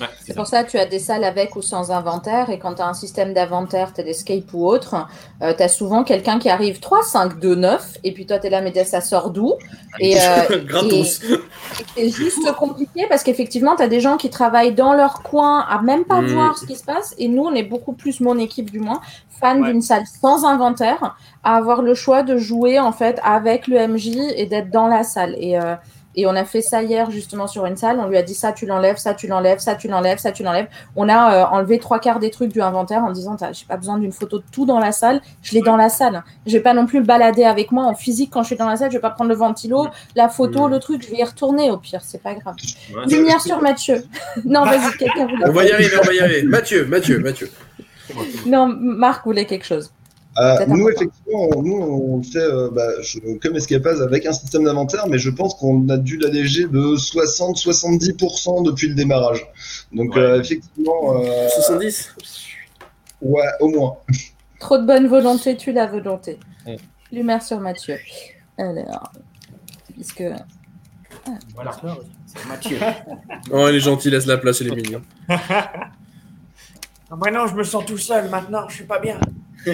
Ouais, 0.00 0.06
C'est 0.26 0.34
pour 0.34 0.46
ça 0.46 0.64
que 0.64 0.70
tu 0.70 0.78
as 0.78 0.86
des 0.86 0.98
salles 0.98 1.24
avec 1.24 1.56
ou 1.56 1.62
sans 1.62 1.90
inventaire. 1.90 2.50
Et 2.50 2.58
quand 2.58 2.74
tu 2.74 2.82
as 2.82 2.86
un 2.86 2.94
système 2.94 3.34
d'inventaire, 3.34 3.92
tel 3.92 4.08
Escape 4.08 4.44
ou 4.52 4.66
autre, 4.66 4.94
euh, 5.42 5.52
tu 5.56 5.62
as 5.62 5.68
souvent 5.68 6.04
quelqu'un 6.04 6.38
qui 6.38 6.48
arrive 6.48 6.80
3, 6.80 7.02
5, 7.02 7.38
2, 7.40 7.54
9. 7.54 7.82
Et 8.04 8.12
puis 8.12 8.26
toi, 8.26 8.38
tu 8.38 8.46
es 8.46 8.50
là, 8.50 8.60
mais 8.62 8.72
ça 8.84 9.00
sort 9.00 9.30
d'où? 9.30 9.54
Et, 9.98 10.16
euh, 10.20 10.58
Gratos. 10.66 11.20
et- 11.22 12.00
et 12.00 12.10
c'est 12.10 12.10
juste 12.10 12.52
compliqué 12.58 13.06
parce 13.08 13.22
qu'effectivement, 13.22 13.39
tu 13.48 13.64
as 13.64 13.88
des 13.88 14.00
gens 14.00 14.16
qui 14.16 14.30
travaillent 14.30 14.74
dans 14.74 14.92
leur 14.92 15.22
coin 15.22 15.60
à 15.60 15.80
même 15.82 16.04
pas 16.04 16.20
Mm. 16.20 16.26
voir 16.26 16.58
ce 16.58 16.66
qui 16.66 16.76
se 16.76 16.84
passe. 16.84 17.14
Et 17.18 17.28
nous, 17.28 17.42
on 17.44 17.54
est 17.54 17.62
beaucoup 17.62 17.92
plus, 17.92 18.20
mon 18.20 18.38
équipe 18.38 18.70
du 18.70 18.80
moins, 18.80 19.00
fan 19.40 19.62
Ouais. 19.62 19.70
d'une 19.72 19.80
salle 19.82 20.04
sans 20.20 20.44
inventaire, 20.44 21.16
à 21.42 21.56
avoir 21.56 21.80
le 21.82 21.94
choix 21.94 22.22
de 22.22 22.36
jouer 22.36 22.78
en 22.78 22.92
fait 22.92 23.18
avec 23.24 23.66
le 23.66 23.78
MJ 23.78 24.16
et 24.36 24.46
d'être 24.46 24.70
dans 24.70 24.86
la 24.86 25.02
salle. 25.02 25.34
Et, 25.38 25.58
euh, 25.58 25.74
et 26.16 26.26
on 26.26 26.34
a 26.34 26.44
fait 26.44 26.60
ça 26.60 26.82
hier 26.82 27.10
justement 27.10 27.46
sur 27.46 27.66
une 27.66 27.76
salle. 27.76 28.00
On 28.00 28.08
lui 28.08 28.16
a 28.16 28.22
dit 28.22 28.34
ça, 28.34 28.52
tu 28.52 28.66
l'enlèves, 28.66 28.96
ça, 28.96 29.14
tu 29.14 29.26
l'enlèves, 29.26 29.58
ça, 29.58 29.74
tu 29.74 29.88
l'enlèves, 29.88 30.18
ça, 30.18 30.32
tu 30.32 30.42
l'enlèves. 30.42 30.68
On 30.96 31.08
a 31.08 31.34
euh, 31.34 31.44
enlevé 31.46 31.78
trois 31.78 32.00
quarts 32.00 32.18
des 32.18 32.30
trucs 32.30 32.52
du 32.52 32.60
inventaire 32.60 33.04
en 33.04 33.12
disant 33.12 33.36
j'ai 33.52 33.66
pas 33.66 33.76
besoin 33.76 33.98
d'une 33.98 34.12
photo 34.12 34.38
de 34.38 34.44
tout 34.52 34.66
dans 34.66 34.80
la 34.80 34.92
salle, 34.92 35.20
je 35.42 35.54
l'ai 35.54 35.60
dans 35.60 35.76
la 35.76 35.88
salle. 35.88 36.22
Je 36.46 36.52
vais 36.52 36.60
pas 36.60 36.74
non 36.74 36.86
plus 36.86 36.98
le 36.98 37.04
balader 37.04 37.44
avec 37.44 37.70
moi 37.70 37.84
en 37.84 37.94
physique 37.94 38.30
quand 38.32 38.42
je 38.42 38.48
suis 38.48 38.56
dans 38.56 38.68
la 38.68 38.76
salle. 38.76 38.90
Je 38.90 38.96
vais 38.96 39.00
pas 39.00 39.10
prendre 39.10 39.30
le 39.30 39.36
ventilo, 39.36 39.86
la 40.16 40.28
photo, 40.28 40.68
le 40.68 40.78
truc. 40.78 41.02
Je 41.04 41.10
vais 41.10 41.18
y 41.18 41.24
retourner 41.24 41.70
au 41.70 41.76
pire, 41.76 42.00
c'est 42.02 42.22
pas 42.22 42.34
grave. 42.34 42.56
Lumière 43.06 43.40
sur 43.40 43.60
Mathieu. 43.62 44.04
non, 44.44 44.64
vas-y, 44.64 44.96
quelqu'un. 44.96 45.28
On 45.46 45.52
va 45.52 45.64
y 45.64 45.70
arriver, 45.70 45.96
on 46.00 46.06
va 46.06 46.12
y 46.12 46.20
arriver. 46.20 46.42
Mathieu, 46.42 46.86
Mathieu, 46.86 47.18
Mathieu. 47.20 47.50
Non, 48.46 48.66
Marc 48.66 49.24
voulait 49.24 49.44
quelque 49.44 49.66
chose. 49.66 49.92
Euh, 50.38 50.54
C'est 50.58 50.68
nous, 50.68 50.88
effectivement, 50.88 51.48
nous, 51.60 51.76
on 51.76 52.16
le 52.18 52.22
fait 52.22 52.38
euh, 52.38 52.70
bah, 52.70 52.86
je- 53.02 53.18
comme 53.42 53.56
Escapaz 53.56 54.00
avec 54.00 54.24
un 54.26 54.32
système 54.32 54.62
d'inventaire, 54.64 55.06
mais 55.08 55.18
je 55.18 55.28
pense 55.28 55.54
qu'on 55.54 55.88
a 55.88 55.96
dû 55.96 56.18
l'alléger 56.18 56.66
de 56.68 56.96
60-70% 56.96 58.62
depuis 58.64 58.88
le 58.88 58.94
démarrage. 58.94 59.44
Donc, 59.92 60.14
Ouais. 60.14 60.20
euh, 60.22 60.40
effectivement, 60.40 61.20
euh, 61.20 61.48
70 61.48 62.10
ouais, 63.22 63.42
au 63.60 63.68
moins. 63.68 63.96
Trop 64.60 64.78
de 64.78 64.86
bonne 64.86 65.08
volonté, 65.08 65.56
tue 65.56 65.72
la 65.72 65.86
volonté. 65.86 66.38
Mm. 66.66 66.74
Lumière 67.12 67.42
sur 67.42 67.58
Mathieu. 67.58 67.96
Alors, 68.56 69.10
puisque. 69.92 70.22
Voilà. 71.54 71.72
C'est 72.26 72.46
Mathieu. 72.48 72.78
Oh, 73.50 73.66
il 73.68 73.74
est 73.76 73.80
gentil, 73.80 74.10
laisse 74.10 74.26
la 74.26 74.36
place, 74.38 74.60
il 74.60 74.68
est 74.68 74.76
mignon. 74.76 75.02
Ah, 77.12 77.16
maintenant, 77.16 77.48
je 77.48 77.56
me 77.56 77.64
sens 77.64 77.84
tout 77.84 77.98
seul. 77.98 78.30
Maintenant, 78.30 78.68
je 78.68 78.74
suis 78.76 78.84
pas 78.84 79.00
bien. 79.00 79.18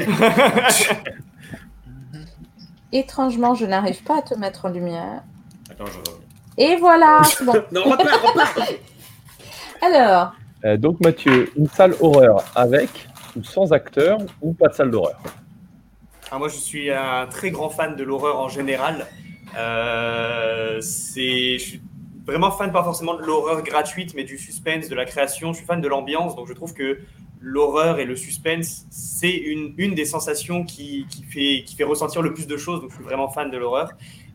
Étrangement, 2.93 3.55
je 3.55 3.67
n'arrive 3.67 4.03
pas 4.03 4.19
à 4.19 4.23
te 4.23 4.35
mettre 4.35 4.65
en 4.65 4.69
lumière. 4.69 5.23
Attends, 5.71 5.87
je 5.87 5.99
reviens. 5.99 6.15
Et 6.59 6.77
voilà, 6.77 7.21
c'est 7.25 7.45
bon. 7.45 7.53
Non, 7.73 7.83
repars, 7.85 8.23
repars 8.23 8.55
Alors, 9.83 10.33
Euh, 10.65 10.77
donc 10.79 11.01
Mathieu, 11.01 11.53
une 11.57 11.69
salle 11.69 11.95
horreur 12.01 12.45
avec 12.55 13.09
ou 13.37 13.45
sans 13.45 13.73
acteur 13.73 14.19
ou 14.41 14.55
pas 14.55 14.69
de 14.69 14.75
salle 14.75 14.91
d'horreur 14.91 15.21
Ah, 16.31 16.39
moi, 16.39 16.49
je 16.49 16.57
suis 16.57 16.91
un 16.91 17.27
très 17.27 17.51
grand 17.51 17.69
fan 17.69 17.95
de 17.95 18.03
l'horreur 18.03 18.39
en 18.39 18.49
général. 18.49 19.07
Euh, 19.57 20.81
c'est, 20.81 21.59
je 21.59 21.65
suis 21.65 21.83
vraiment 22.25 22.51
fan, 22.51 22.73
pas 22.73 22.83
forcément 22.83 23.15
de 23.15 23.23
l'horreur 23.23 23.63
gratuite, 23.63 24.15
mais 24.15 24.25
du 24.25 24.39
suspense, 24.39 24.89
de 24.89 24.95
la 24.95 25.05
création. 25.05 25.53
Je 25.53 25.59
suis 25.59 25.67
fan 25.67 25.81
de 25.83 25.89
l'ambiance, 25.89 26.35
donc 26.37 26.49
je 26.49 26.55
trouve 26.55 26.73
que 26.73 26.99
l'horreur 27.41 27.99
et 27.99 28.05
le 28.05 28.17
suspense, 28.17 28.87
c'est 28.91 29.35
une, 29.35 29.75
une 29.79 29.95
des 29.95 30.05
sensations 30.05 30.65
qui, 30.65 31.07
qui, 31.11 31.23
fait, 31.25 31.65
qui 31.65 31.77
fait 31.77 31.85
ressentir 31.85 32.23
le 32.23 32.33
plus 32.35 32.47
de 32.47 32.57
choses. 32.57 32.81
Donc, 32.81 32.91
je 32.91 32.97
suis 32.97 33.05
vraiment 33.05 33.29
fan 33.29 33.51
de 33.51 33.57
l'horreur. 33.57 33.91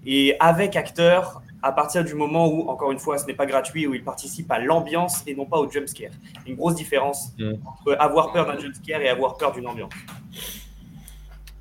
Et 0.06 0.36
avec 0.40 0.76
acteur, 0.76 1.42
à 1.62 1.72
partir 1.72 2.04
du 2.04 2.16
moment 2.16 2.48
où, 2.48 2.70
encore 2.70 2.92
une 2.92 2.98
fois, 3.00 3.18
ce 3.20 3.26
n'est 3.28 3.36
pas 3.36 3.46
gratuit, 3.46 3.86
où 3.86 3.94
il 3.94 4.04
participe 4.04 4.50
à 4.52 4.60
l'ambiance 4.60 5.22
et 5.28 5.36
non 5.36 5.46
pas 5.46 5.58
au 5.60 5.70
jumpscare. 5.70 6.12
Une 6.48 6.56
grosse 6.56 6.76
différence 6.76 7.34
Mm. 7.38 7.54
entre 7.66 7.96
avoir 8.00 8.32
peur 8.34 8.48
d'un 8.48 8.58
jumpscare 8.60 9.02
et 9.02 9.10
avoir 9.10 9.38
peur 9.38 9.52
d'une 9.52 9.68
ambiance. 9.68 9.92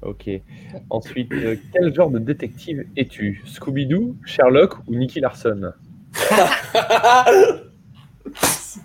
Ok. 0.02 0.31
Ensuite, 0.89 1.31
euh, 1.33 1.57
quel 1.75 1.94
genre 1.94 2.10
de 2.10 2.19
détective 2.19 2.86
es-tu? 2.97 3.43
Scooby-Doo, 3.44 4.17
Sherlock 4.25 4.78
ou 4.86 4.94
Nicky 4.94 5.20
Larson? 5.20 5.73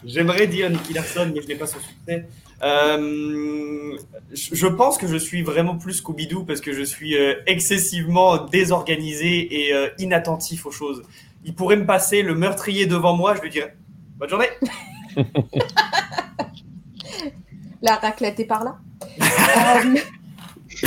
J'aimerais 0.03 0.47
dire 0.47 0.69
Nicky 0.69 0.93
Larson, 0.93 1.31
mais 1.33 1.41
je 1.41 1.47
n'ai 1.47 1.55
pas 1.55 1.67
son 1.67 1.79
succès. 1.79 2.27
Euh, 2.63 3.97
je 4.31 4.67
pense 4.67 4.97
que 4.97 5.07
je 5.07 5.17
suis 5.17 5.41
vraiment 5.43 5.77
plus 5.77 6.01
Scooby-Doo 6.01 6.43
parce 6.45 6.61
que 6.61 6.73
je 6.73 6.83
suis 6.83 7.17
euh, 7.17 7.35
excessivement 7.47 8.45
désorganisé 8.45 9.65
et 9.67 9.73
euh, 9.73 9.89
inattentif 9.99 10.65
aux 10.65 10.71
choses. 10.71 11.03
Il 11.43 11.53
pourrait 11.53 11.75
me 11.77 11.85
passer 11.85 12.21
le 12.21 12.33
meurtrier 12.35 12.85
devant 12.85 13.15
moi, 13.15 13.35
je 13.35 13.41
lui 13.41 13.49
dirais 13.49 13.75
Bonne 14.17 14.29
journée 14.29 14.49
la 17.81 17.95
raclette 17.95 18.39
est 18.39 18.45
par 18.45 18.63
là. 18.63 18.77
Euh, 19.21 19.95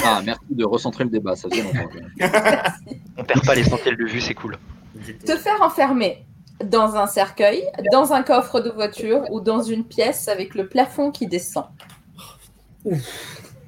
Ah, 0.05 0.21
merci 0.25 0.45
de 0.51 0.65
recentrer 0.65 1.05
le 1.05 1.11
débat, 1.11 1.35
ça 1.35 1.49
faisait 1.49 1.63
longtemps. 1.63 1.89
On 3.17 3.25
perd 3.25 3.45
pas 3.45 3.55
l'essentiel 3.55 3.97
de 3.97 4.05
vue, 4.05 4.21
c'est 4.21 4.35
cool. 4.35 4.59
te 5.25 5.37
faire 5.37 5.63
enfermer 5.63 6.27
dans 6.65 6.97
un 6.97 7.07
cercueil, 7.07 7.65
dans 7.93 8.13
un 8.13 8.23
coffre 8.23 8.61
de 8.61 8.71
voiture 8.71 9.23
ou 9.31 9.41
dans 9.41 9.63
une 9.63 9.85
pièce 9.85 10.29
avec 10.29 10.55
le 10.55 10.69
plafond 10.69 11.11
qui 11.11 11.27
descend. 11.27 11.65
La 12.85 12.97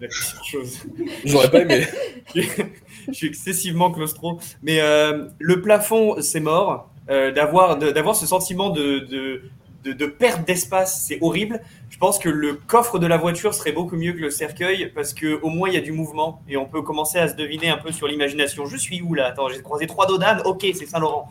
pire 0.09 0.45
chose. 0.45 0.79
J'aurais 1.25 1.51
pas 1.51 1.61
aimé. 1.61 1.87
je 2.35 3.13
suis 3.13 3.27
excessivement 3.27 3.91
claustro. 3.91 4.41
Mais 4.63 4.81
euh, 4.81 5.29
le 5.39 5.61
plafond, 5.61 6.21
c'est 6.21 6.41
mort. 6.41 6.89
Euh, 7.11 7.33
d'avoir, 7.33 7.77
de- 7.77 7.91
d'avoir 7.91 8.15
ce 8.15 8.25
sentiment 8.25 8.71
de, 8.71 9.01
de, 9.01 9.43
de, 9.85 9.93
de 9.93 10.07
perte 10.07 10.47
d'espace, 10.47 11.03
c'est 11.07 11.19
horrible. 11.23 11.61
Je 11.89 11.99
pense 11.99 12.19
que 12.21 12.29
le 12.29 12.55
coffre 12.55 12.99
de 13.01 13.07
la 13.07 13.17
voiture 13.17 13.53
serait 13.53 13.73
beaucoup 13.73 13.97
mieux 13.97 14.13
que 14.13 14.21
le 14.21 14.31
cercueil 14.31 14.93
parce 14.95 15.13
que 15.13 15.41
au 15.43 15.49
moins 15.49 15.69
il 15.69 15.75
y 15.75 15.79
a 15.79 15.81
du 15.81 15.91
mouvement 15.93 16.41
et 16.49 16.57
on 16.57 16.67
peut 16.67 16.83
commencer 16.83 17.19
à 17.19 17.27
se 17.29 17.35
deviner 17.35 17.69
un 17.69 17.79
peu 17.79 17.91
sur 17.91 18.07
l'imagination. 18.07 18.65
Je 18.67 18.77
suis 18.77 19.03
où 19.03 19.15
là? 19.15 19.27
Attends, 19.27 19.49
j'ai 19.49 19.61
croisé 19.61 19.87
trois 19.89 20.07
dodanes. 20.07 20.41
Ok, 20.45 20.65
c'est 20.73 20.87
Saint-Laurent. 20.87 21.29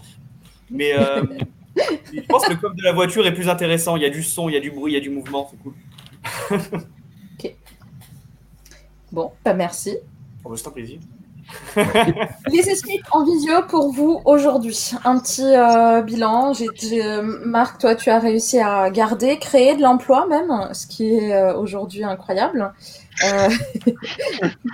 Mais 0.71 0.93
euh, 0.97 1.23
je 2.13 2.21
pense 2.21 2.45
que 2.45 2.51
le 2.53 2.57
coffre 2.57 2.75
de 2.75 2.83
la 2.83 2.93
voiture 2.93 3.25
est 3.25 3.33
plus 3.33 3.49
intéressant. 3.49 3.95
Il 3.95 4.03
y 4.03 4.05
a 4.05 4.09
du 4.09 4.23
son, 4.23 4.49
il 4.49 4.53
y 4.53 4.57
a 4.57 4.61
du 4.61 4.71
bruit, 4.71 4.93
il 4.93 4.95
y 4.95 4.97
a 4.97 5.01
du 5.01 5.09
mouvement. 5.09 5.49
C'est 5.51 5.57
cool. 5.61 6.81
Bon, 9.11 9.31
bah 9.43 9.53
merci. 9.53 9.97
Oh, 10.43 10.49
bah, 10.49 10.55
c'est 10.55 10.67
un 10.67 10.71
plaisir. 10.71 10.99
Les 12.51 12.69
escapes 12.69 13.07
en 13.11 13.25
visio 13.25 13.63
pour 13.67 13.91
vous 13.91 14.21
aujourd'hui. 14.25 14.91
Un 15.03 15.19
petit 15.19 15.43
euh, 15.43 16.01
bilan. 16.03 16.53
J'ai- 16.53 17.03
euh, 17.03 17.23
Marc, 17.43 17.79
toi, 17.81 17.95
tu 17.95 18.11
as 18.11 18.19
réussi 18.19 18.59
à 18.59 18.91
garder, 18.91 19.39
créer 19.39 19.75
de 19.75 19.81
l'emploi 19.81 20.27
même, 20.27 20.51
ce 20.73 20.85
qui 20.85 21.11
est 21.15 21.33
euh, 21.33 21.55
aujourd'hui 21.57 22.03
incroyable. 22.03 22.71
Euh, 23.25 23.49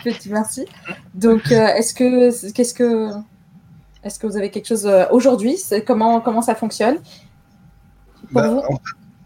petit 0.04 0.30
merci. 0.30 0.66
Donc, 1.14 1.50
est-ce 1.52 1.94
que, 1.94 2.52
qu'est-ce 2.52 2.74
que, 2.74 3.12
est-ce 4.06 4.20
que 4.20 4.28
vous 4.28 4.38
avez 4.38 4.52
quelque 4.52 4.68
chose 4.68 4.86
euh, 4.86 5.06
aujourd'hui? 5.12 5.58
Comment, 5.86 6.22
comment 6.22 6.42
ça 6.44 6.56
fonctionne? 6.56 6.98
Pour 8.32 8.42
Bah, 8.42 8.48
vous? 8.50 8.62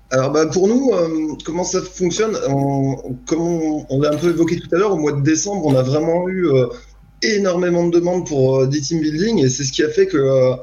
alors 0.09 0.31
bah, 0.31 0.47
pour 0.47 0.67
nous, 0.67 0.91
euh, 0.93 1.35
comment 1.45 1.65
ça 1.65 1.81
fonctionne? 1.81 2.35
On, 2.47 2.95
Comme 3.27 3.41
on, 3.41 3.85
on 3.89 3.99
l'a 4.01 4.11
un 4.13 4.17
peu 4.17 4.29
évoqué 4.29 4.57
tout 4.57 4.73
à 4.73 4.79
l'heure, 4.79 4.93
au 4.93 4.97
mois 4.97 5.11
de 5.11 5.21
décembre, 5.21 5.65
on 5.65 5.75
a 5.75 5.83
vraiment 5.83 6.27
eu 6.29 6.47
euh, 6.47 6.67
énormément 7.21 7.85
de 7.87 7.91
demandes 7.99 8.25
pour 8.25 8.61
euh, 8.61 8.67
des 8.67 8.79
team 8.81 9.01
building 9.01 9.39
et 9.39 9.49
c'est 9.49 9.65
ce 9.65 9.73
qui 9.73 9.83
a 9.83 9.89
fait 9.89 10.07
que 10.07 10.53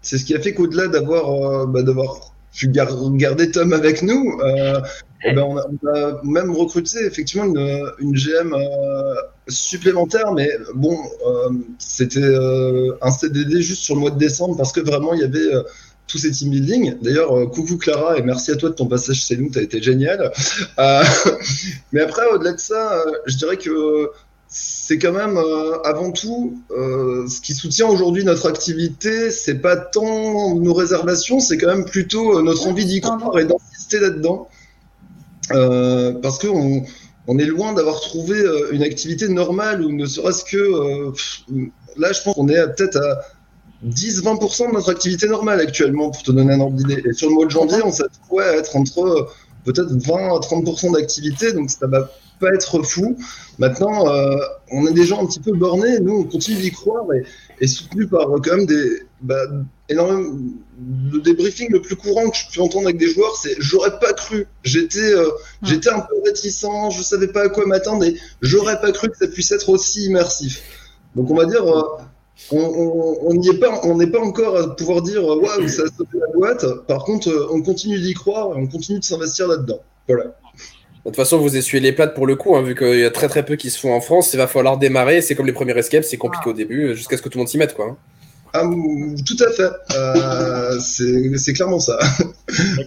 c'est 0.00 0.18
ce 0.18 0.24
qui 0.24 0.34
a 0.34 0.40
fait 0.40 0.54
qu'au-delà 0.54 0.88
d'avoir 0.88 1.66
bah, 1.66 1.82
d'avoir 1.82 2.32
pu 2.56 2.68
gar- 2.68 3.10
garder 3.12 3.50
Tom 3.50 3.72
avec 3.72 4.02
nous, 4.02 4.38
euh, 4.40 4.80
eh 5.24 5.32
ben, 5.32 5.42
on, 5.42 5.56
a, 5.58 5.66
on 5.68 5.86
a 5.94 6.22
même 6.24 6.50
recruté 6.50 7.04
effectivement 7.04 7.46
une, 7.46 7.90
une 7.98 8.12
GM 8.14 8.54
euh, 8.54 9.14
supplémentaire, 9.48 10.32
mais 10.32 10.50
bon, 10.74 10.96
euh, 11.26 11.50
c'était 11.78 12.20
euh, 12.22 12.92
un 13.02 13.10
CDD 13.10 13.60
juste 13.62 13.82
sur 13.82 13.94
le 13.94 14.00
mois 14.00 14.10
de 14.10 14.18
décembre 14.18 14.56
parce 14.56 14.72
que 14.72 14.80
vraiment 14.80 15.14
il 15.14 15.20
y 15.20 15.24
avait 15.24 15.54
euh, 15.54 15.62
tous 16.06 16.18
ces 16.18 16.30
team 16.30 16.50
building. 16.50 16.94
D'ailleurs, 17.02 17.36
euh, 17.36 17.46
coucou 17.46 17.76
Clara 17.78 18.16
et 18.16 18.22
merci 18.22 18.52
à 18.52 18.56
toi 18.56 18.68
de 18.70 18.74
ton 18.74 18.86
passage 18.86 19.16
chez 19.16 19.36
nous, 19.36 19.50
tu 19.50 19.58
as 19.58 19.62
été 19.62 19.82
génial. 19.82 20.30
Mais 21.92 22.00
après, 22.00 22.26
au-delà 22.32 22.52
de 22.52 22.60
ça, 22.60 23.02
je 23.26 23.36
dirais 23.36 23.56
que 23.56 24.10
c'est 24.48 24.98
quand 24.98 25.12
même 25.12 25.36
euh, 25.36 25.78
avant 25.82 26.12
tout 26.12 26.62
euh, 26.70 27.26
ce 27.28 27.40
qui 27.40 27.52
soutient 27.52 27.88
aujourd'hui 27.88 28.24
notre 28.24 28.48
activité, 28.48 29.30
c'est 29.30 29.56
pas 29.56 29.76
tant 29.76 30.54
nos 30.54 30.72
réservations, 30.72 31.40
c'est 31.40 31.58
quand 31.58 31.66
même 31.66 31.84
plutôt 31.84 32.38
euh, 32.38 32.42
notre 32.42 32.66
envie 32.68 32.86
d'y 32.86 33.00
croire 33.00 33.38
et 33.38 33.44
d'insister 33.44 33.98
là-dedans. 33.98 34.48
Euh, 35.52 36.12
parce 36.22 36.38
que 36.38 36.46
on, 36.48 36.84
on 37.26 37.38
est 37.38 37.44
loin 37.46 37.72
d'avoir 37.72 38.00
trouvé 38.00 38.40
une 38.72 38.82
activité 38.82 39.28
normale 39.28 39.82
ou 39.84 39.92
ne 39.92 40.06
serait-ce 40.06 40.44
que 40.44 41.10
pff, 41.10 41.44
là, 41.96 42.12
je 42.12 42.22
pense 42.22 42.34
qu'on 42.34 42.48
est 42.48 42.74
peut-être 42.74 42.96
à 42.96 43.22
10-20% 43.84 44.68
de 44.68 44.72
notre 44.72 44.90
activité 44.90 45.28
normale 45.28 45.60
actuellement, 45.60 46.10
pour 46.10 46.22
te 46.22 46.32
donner 46.32 46.54
un 46.54 46.60
ordre 46.60 46.76
d'idée. 46.76 47.02
Et 47.04 47.12
sur 47.12 47.28
le 47.28 47.34
mois 47.34 47.46
de 47.46 47.50
janvier, 47.50 47.78
on 47.84 47.92
s'attendait 47.92 48.42
à 48.42 48.56
être 48.56 48.76
entre 48.76 49.28
peut-être 49.64 49.90
20 49.90 50.14
à 50.14 50.38
30% 50.38 50.92
d'activité, 50.94 51.52
donc 51.52 51.70
ça 51.70 51.86
va 51.86 52.08
pas 52.38 52.52
être 52.54 52.82
fou. 52.82 53.16
Maintenant, 53.58 54.08
euh, 54.08 54.36
on 54.70 54.86
est 54.86 54.92
des 54.92 55.04
gens 55.04 55.22
un 55.22 55.26
petit 55.26 55.40
peu 55.40 55.52
bornés, 55.52 55.98
nous 56.00 56.18
on 56.20 56.24
continue 56.24 56.58
d'y 56.60 56.70
croire 56.70 57.04
et, 57.14 57.24
et 57.60 57.66
soutenu 57.66 58.06
par 58.06 58.30
euh, 58.30 58.38
quand 58.44 58.56
même 58.56 58.66
des 58.66 59.02
bah, 59.22 59.40
énormément 59.88 60.36
de 60.78 61.18
débriefing 61.20 61.70
le 61.72 61.80
plus 61.80 61.96
courant 61.96 62.28
que 62.28 62.36
je 62.36 62.44
peux 62.54 62.60
entendre 62.60 62.86
avec 62.86 62.98
des 62.98 63.08
joueurs, 63.08 63.36
c'est 63.36 63.54
j'aurais 63.58 63.98
pas 63.98 64.12
cru, 64.12 64.46
j'étais 64.62 64.98
euh, 65.12 65.30
j'étais 65.62 65.90
un 65.90 66.00
peu 66.00 66.14
réticent, 66.24 66.66
je 66.90 67.02
savais 67.02 67.28
pas 67.28 67.44
à 67.44 67.48
quoi 67.48 67.66
m'attendre 67.66 68.04
et 68.04 68.14
j'aurais 68.42 68.80
pas 68.80 68.92
cru 68.92 69.08
que 69.10 69.16
ça 69.16 69.26
puisse 69.28 69.52
être 69.52 69.68
aussi 69.70 70.04
immersif. 70.06 70.62
Donc 71.14 71.30
on 71.30 71.34
va 71.34 71.46
dire 71.46 71.64
on- 72.52 73.34
n'y 73.34 73.48
est 73.48 73.58
pas, 73.58 73.80
on 73.84 73.96
n'est 73.96 74.06
pas 74.06 74.20
encore 74.20 74.56
à 74.56 74.76
pouvoir 74.76 75.02
dire 75.02 75.24
waouh, 75.24 75.68
ça 75.68 75.82
a 75.82 75.86
sauté 75.86 76.18
la 76.18 76.26
boîte. 76.34 76.66
Par 76.86 77.04
contre, 77.04 77.48
on 77.50 77.62
continue 77.62 77.98
d'y 77.98 78.14
croire 78.14 78.56
et 78.56 78.60
on 78.60 78.66
continue 78.66 78.98
de 78.98 79.04
s'investir 79.04 79.48
là-dedans. 79.48 79.80
Voilà. 80.08 80.36
De 81.06 81.10
toute 81.10 81.16
façon, 81.16 81.38
vous 81.38 81.56
essuyez 81.56 81.80
les 81.80 81.92
plates 81.92 82.14
pour 82.14 82.26
le 82.26 82.34
coup, 82.34 82.56
hein, 82.56 82.62
vu 82.62 82.74
qu'il 82.74 82.98
y 82.98 83.04
a 83.04 83.12
très 83.12 83.28
très 83.28 83.44
peu 83.44 83.54
qui 83.54 83.70
se 83.70 83.78
font 83.78 83.94
en 83.94 84.00
France. 84.00 84.32
Il 84.34 84.38
va 84.38 84.48
falloir 84.48 84.76
démarrer. 84.76 85.22
C'est 85.22 85.36
comme 85.36 85.46
les 85.46 85.52
premiers 85.52 85.78
escapes, 85.78 86.02
c'est 86.02 86.16
compliqué 86.16 86.50
au 86.50 86.52
début, 86.52 86.96
jusqu'à 86.96 87.16
ce 87.16 87.22
que 87.22 87.28
tout 87.28 87.38
le 87.38 87.42
monde 87.42 87.48
s'y 87.48 87.58
mette, 87.58 87.74
quoi. 87.74 87.86
hein. 87.90 87.96
Ah, 88.52 88.64
tout 89.24 89.36
à 89.44 89.50
fait. 89.52 89.70
Euh, 89.94 90.80
c'est 90.80 91.52
clairement 91.52 91.78
ça. 91.78 91.96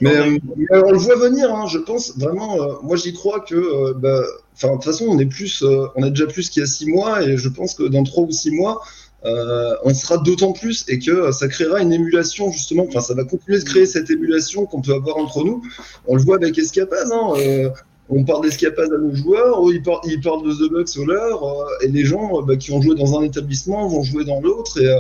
mais, 0.02 0.18
euh, 0.18 0.38
on 0.86 0.92
le 0.92 0.98
voit 0.98 1.16
venir, 1.16 1.50
hein, 1.56 1.66
je 1.68 1.78
pense 1.78 2.18
vraiment. 2.18 2.62
euh, 2.62 2.74
moi, 2.84 2.98
j'y 2.98 3.14
crois 3.14 3.40
que, 3.40 3.56
euh, 3.56 3.94
bah, 3.96 4.22
enfin, 4.54 4.70
de 4.70 4.74
toute 4.74 4.84
façon, 4.84 5.06
on 5.08 5.18
est 5.18 5.26
plus, 5.26 5.64
euh, 5.64 5.88
on 5.96 6.04
a 6.04 6.10
déjà 6.10 6.26
plus 6.28 6.50
qu'il 6.50 6.60
y 6.60 6.64
a 6.64 6.68
six 6.68 6.88
mois, 6.88 7.24
et 7.24 7.38
je 7.38 7.48
pense 7.48 7.74
que 7.74 7.84
dans 7.84 8.04
trois 8.04 8.26
ou 8.26 8.32
six 8.32 8.52
mois, 8.52 8.82
euh, 9.26 9.76
on 9.84 9.94
sera 9.94 10.18
d'autant 10.18 10.52
plus, 10.54 10.84
et 10.88 11.00
que 11.00 11.32
ça 11.32 11.48
créera 11.48 11.82
une 11.82 11.94
émulation 11.94 12.52
justement. 12.52 12.86
Enfin, 12.90 13.02
ça 13.02 13.14
va 13.14 13.24
continuer 13.24 13.60
de 13.60 13.64
créer 13.66 13.86
cette 13.86 14.10
émulation 14.10 14.66
qu'on 14.66 14.82
peut 14.82 14.94
avoir 14.94 15.18
entre 15.18 15.44
nous. 15.44 15.62
On 16.08 16.16
le 16.16 16.22
voit 16.22 16.36
avec 16.38 16.58
Escapade. 16.58 17.10
Hein, 17.12 17.34
euh, 17.38 17.70
on 18.10 18.24
parle 18.24 18.44
d'escapade 18.44 18.92
à 18.92 18.98
nos 18.98 19.14
joueurs, 19.16 19.68
eux, 19.68 19.74
ils, 19.74 19.84
par- 19.84 20.02
ils 20.04 20.20
parlent 20.20 20.44
de 20.44 20.54
The 20.54 20.72
Bucks 20.72 20.98
au 20.98 21.06
leur, 21.06 21.44
euh, 21.44 21.66
et 21.82 21.88
les 21.88 22.06
gens 22.06 22.40
euh, 22.40 22.42
bah, 22.44 22.58
qui 22.58 22.72
ont 22.72 22.82
joué 22.82 22.96
dans 22.96 23.20
un 23.20 23.24
établissement 23.24 23.88
vont 23.88 24.04
jouer 24.04 24.26
dans 24.26 24.42
l'autre, 24.42 24.82
et, 24.82 24.88
euh, 24.88 25.00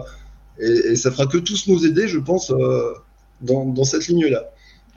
et, 0.59 0.91
et 0.91 0.95
ça 0.95 1.11
fera 1.11 1.25
que 1.25 1.37
tous 1.37 1.67
nous 1.67 1.85
aider, 1.85 2.07
je 2.07 2.19
pense, 2.19 2.51
euh, 2.51 2.93
dans, 3.41 3.83
cette 3.83 4.07
ligne-là. 4.07 4.43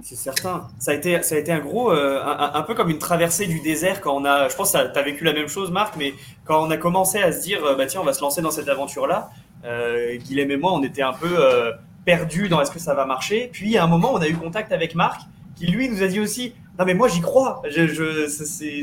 C'est 0.03 0.17
certain. 0.17 0.67
Ça 0.79 0.91
a 0.91 0.95
été, 0.95 1.15
un 1.53 1.61
gros, 1.61 1.93
euh, 1.93 2.21
un, 2.25 2.63
peu 2.63 2.75
comme 2.75 2.91
une 2.91 2.99
traversée 2.99 3.47
du 3.47 3.61
désert 3.61 4.01
quand 4.01 4.17
on 4.17 4.25
a. 4.25 4.49
Je 4.49 4.57
pense 4.57 4.73
que 4.73 4.93
tu 4.93 4.99
as 4.99 5.03
vécu 5.03 5.23
la 5.23 5.33
même 5.33 5.47
chose, 5.47 5.71
Marc, 5.71 5.95
mais 5.97 6.13
quand 6.45 6.67
on 6.67 6.71
a 6.71 6.77
commencé 6.77 7.19
à 7.19 7.31
se 7.31 7.43
dire, 7.43 7.65
euh, 7.65 7.77
bah 7.77 7.87
tiens, 7.87 8.01
on 8.01 8.05
va 8.05 8.13
se 8.13 8.21
lancer 8.21 8.43
dans 8.43 8.51
cette 8.51 8.69
aventure-là, 8.69 9.31
euh, 9.65 10.19
et 10.19 10.57
moi, 10.57 10.73
on 10.73 10.83
était 10.83 11.03
un 11.03 11.13
peu 11.13 11.29
euh, 11.39 11.71
perdus 12.05 12.49
dans 12.49 12.61
est-ce 12.61 12.73
que 12.73 12.81
ça 12.81 12.95
va 12.95 13.07
marcher. 13.07 13.49
Puis 13.53 13.77
à 13.77 13.85
un 13.85 13.87
moment, 13.87 14.13
on 14.13 14.19
a 14.19 14.29
eu 14.29 14.35
contact 14.35 14.73
avec 14.73 14.97
Marc, 14.97 15.21
qui 15.55 15.67
lui 15.67 15.89
nous 15.89 16.03
a 16.03 16.09
dit 16.09 16.19
aussi, 16.19 16.53
non 16.79 16.85
mais 16.87 16.95
moi 16.95 17.09
j'y 17.09 17.21
crois, 17.21 17.63
je, 17.69 17.87
je, 17.87 18.27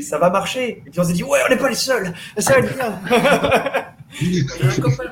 ça, 0.02 0.18
va 0.18 0.30
marcher. 0.30 0.82
Et 0.86 0.90
puis 0.90 1.00
on 1.00 1.04
s'est 1.04 1.12
dit, 1.12 1.24
ouais, 1.24 1.40
on 1.46 1.50
n'est 1.50 1.56
pas 1.58 1.68
les 1.68 1.74
seuls, 1.74 2.12
ça 2.38 2.52
va 2.54 2.58
être 2.60 2.74
bien. 2.76 3.00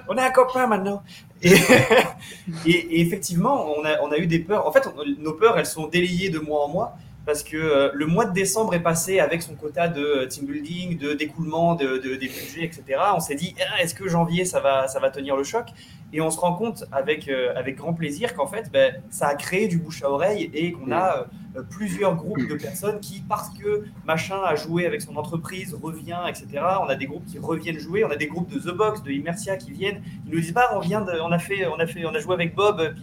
on 0.08 0.16
a 0.16 0.24
un 0.24 0.31
copain 0.31 0.66
maintenant. 0.66 1.02
Et, 1.42 1.52
et, 2.66 2.70
et 2.70 3.00
effectivement, 3.00 3.66
on 3.76 3.84
a, 3.84 4.00
on 4.02 4.10
a 4.12 4.18
eu 4.18 4.26
des 4.26 4.39
peurs. 4.40 4.66
En 4.66 4.73
fait, 4.73 4.86
on- 4.86 5.23
nos 5.23 5.32
peurs, 5.34 5.58
elles 5.58 5.66
sont 5.66 5.86
délayées 5.86 6.31
de 6.31 6.39
mois 6.39 6.65
en 6.65 6.68
mois 6.68 6.97
parce 7.28 7.42
que 7.42 7.58
euh, 7.58 7.90
le 7.92 8.07
mois 8.07 8.24
de 8.24 8.32
décembre 8.32 8.73
est 8.73 8.82
passé 8.82 9.20
avec 9.20 9.42
son 9.42 9.55
quota 9.55 9.86
de 9.86 10.24
team 10.24 10.47
building, 10.47 10.97
de 10.97 11.12
d'écoulement 11.12 11.74
de, 11.74 11.98
de- 11.98 12.15
des 12.16 12.26
budgets, 12.26 12.65
etc. 12.65 12.82
On 13.15 13.20
s'est 13.20 13.34
dit, 13.34 13.55
Ah, 13.60 13.82
est-ce 13.82 13.94
que 13.94 14.08
janvier 14.08 14.47
ça 14.47 14.60
va, 14.60 14.89
ça 14.89 14.98
va 14.98 15.10
tenir 15.10 15.36
le 15.36 15.44
choc? 15.44 15.66
Et 16.15 16.23
on 16.23 16.31
se 16.31 16.40
rend 16.40 16.55
compte 16.55 16.86
avec, 16.90 17.28
euh, 17.28 17.52
avec 17.55 17.76
grand 17.76 17.92
plaisir 17.92 18.32
qu'en 18.32 18.47
fait, 18.47 18.70
ben, 18.73 18.94
ça 19.10 19.26
a 19.28 19.34
créé 19.34 19.68
du 19.68 19.76
bouche 19.76 20.02
à 20.02 20.10
oreille 20.10 20.50
et 20.55 20.73
qu'on 20.73 20.90
a 20.90 21.26
euh, 21.55 21.62
plusieurs 21.68 22.16
groupes 22.16 22.48
de 22.48 22.55
personnes 22.55 22.98
qui, 22.98 23.20
parce 23.28 23.50
que 23.50 23.84
machin 24.07 24.39
a 24.42 24.55
joué 24.57 24.86
avec 24.86 25.02
son 25.02 25.15
entreprise, 25.16 25.76
revient, 25.82 26.20
etc. 26.26 26.47
On 26.82 26.89
a 26.89 26.94
des 26.94 27.05
groupes 27.05 27.26
qui 27.26 27.39
reviennent 27.39 27.78
jouer, 27.78 28.05
on 28.05 28.10
a 28.10 28.16
des 28.16 28.26
groupes 28.26 28.50
de 28.50 28.58
The 28.58 28.74
Box, 28.74 29.02
de 29.02 29.10
Immersia 29.10 29.58
qui 29.58 29.70
viennent, 29.73 30.00
qui 30.24 30.31
nous 30.32 30.40
disent 30.40 30.55
bah 30.55 30.70
on 30.73 30.81
vient, 30.81 31.05
on 31.23 31.31
a 31.31 31.39
fait, 31.39 31.66
on 31.66 31.78
a 31.78 31.86
fait, 31.86 32.07
on 32.07 32.15
a 32.15 32.20
joué 32.20 32.32
avec 32.32 32.55
Bob, 32.55 32.94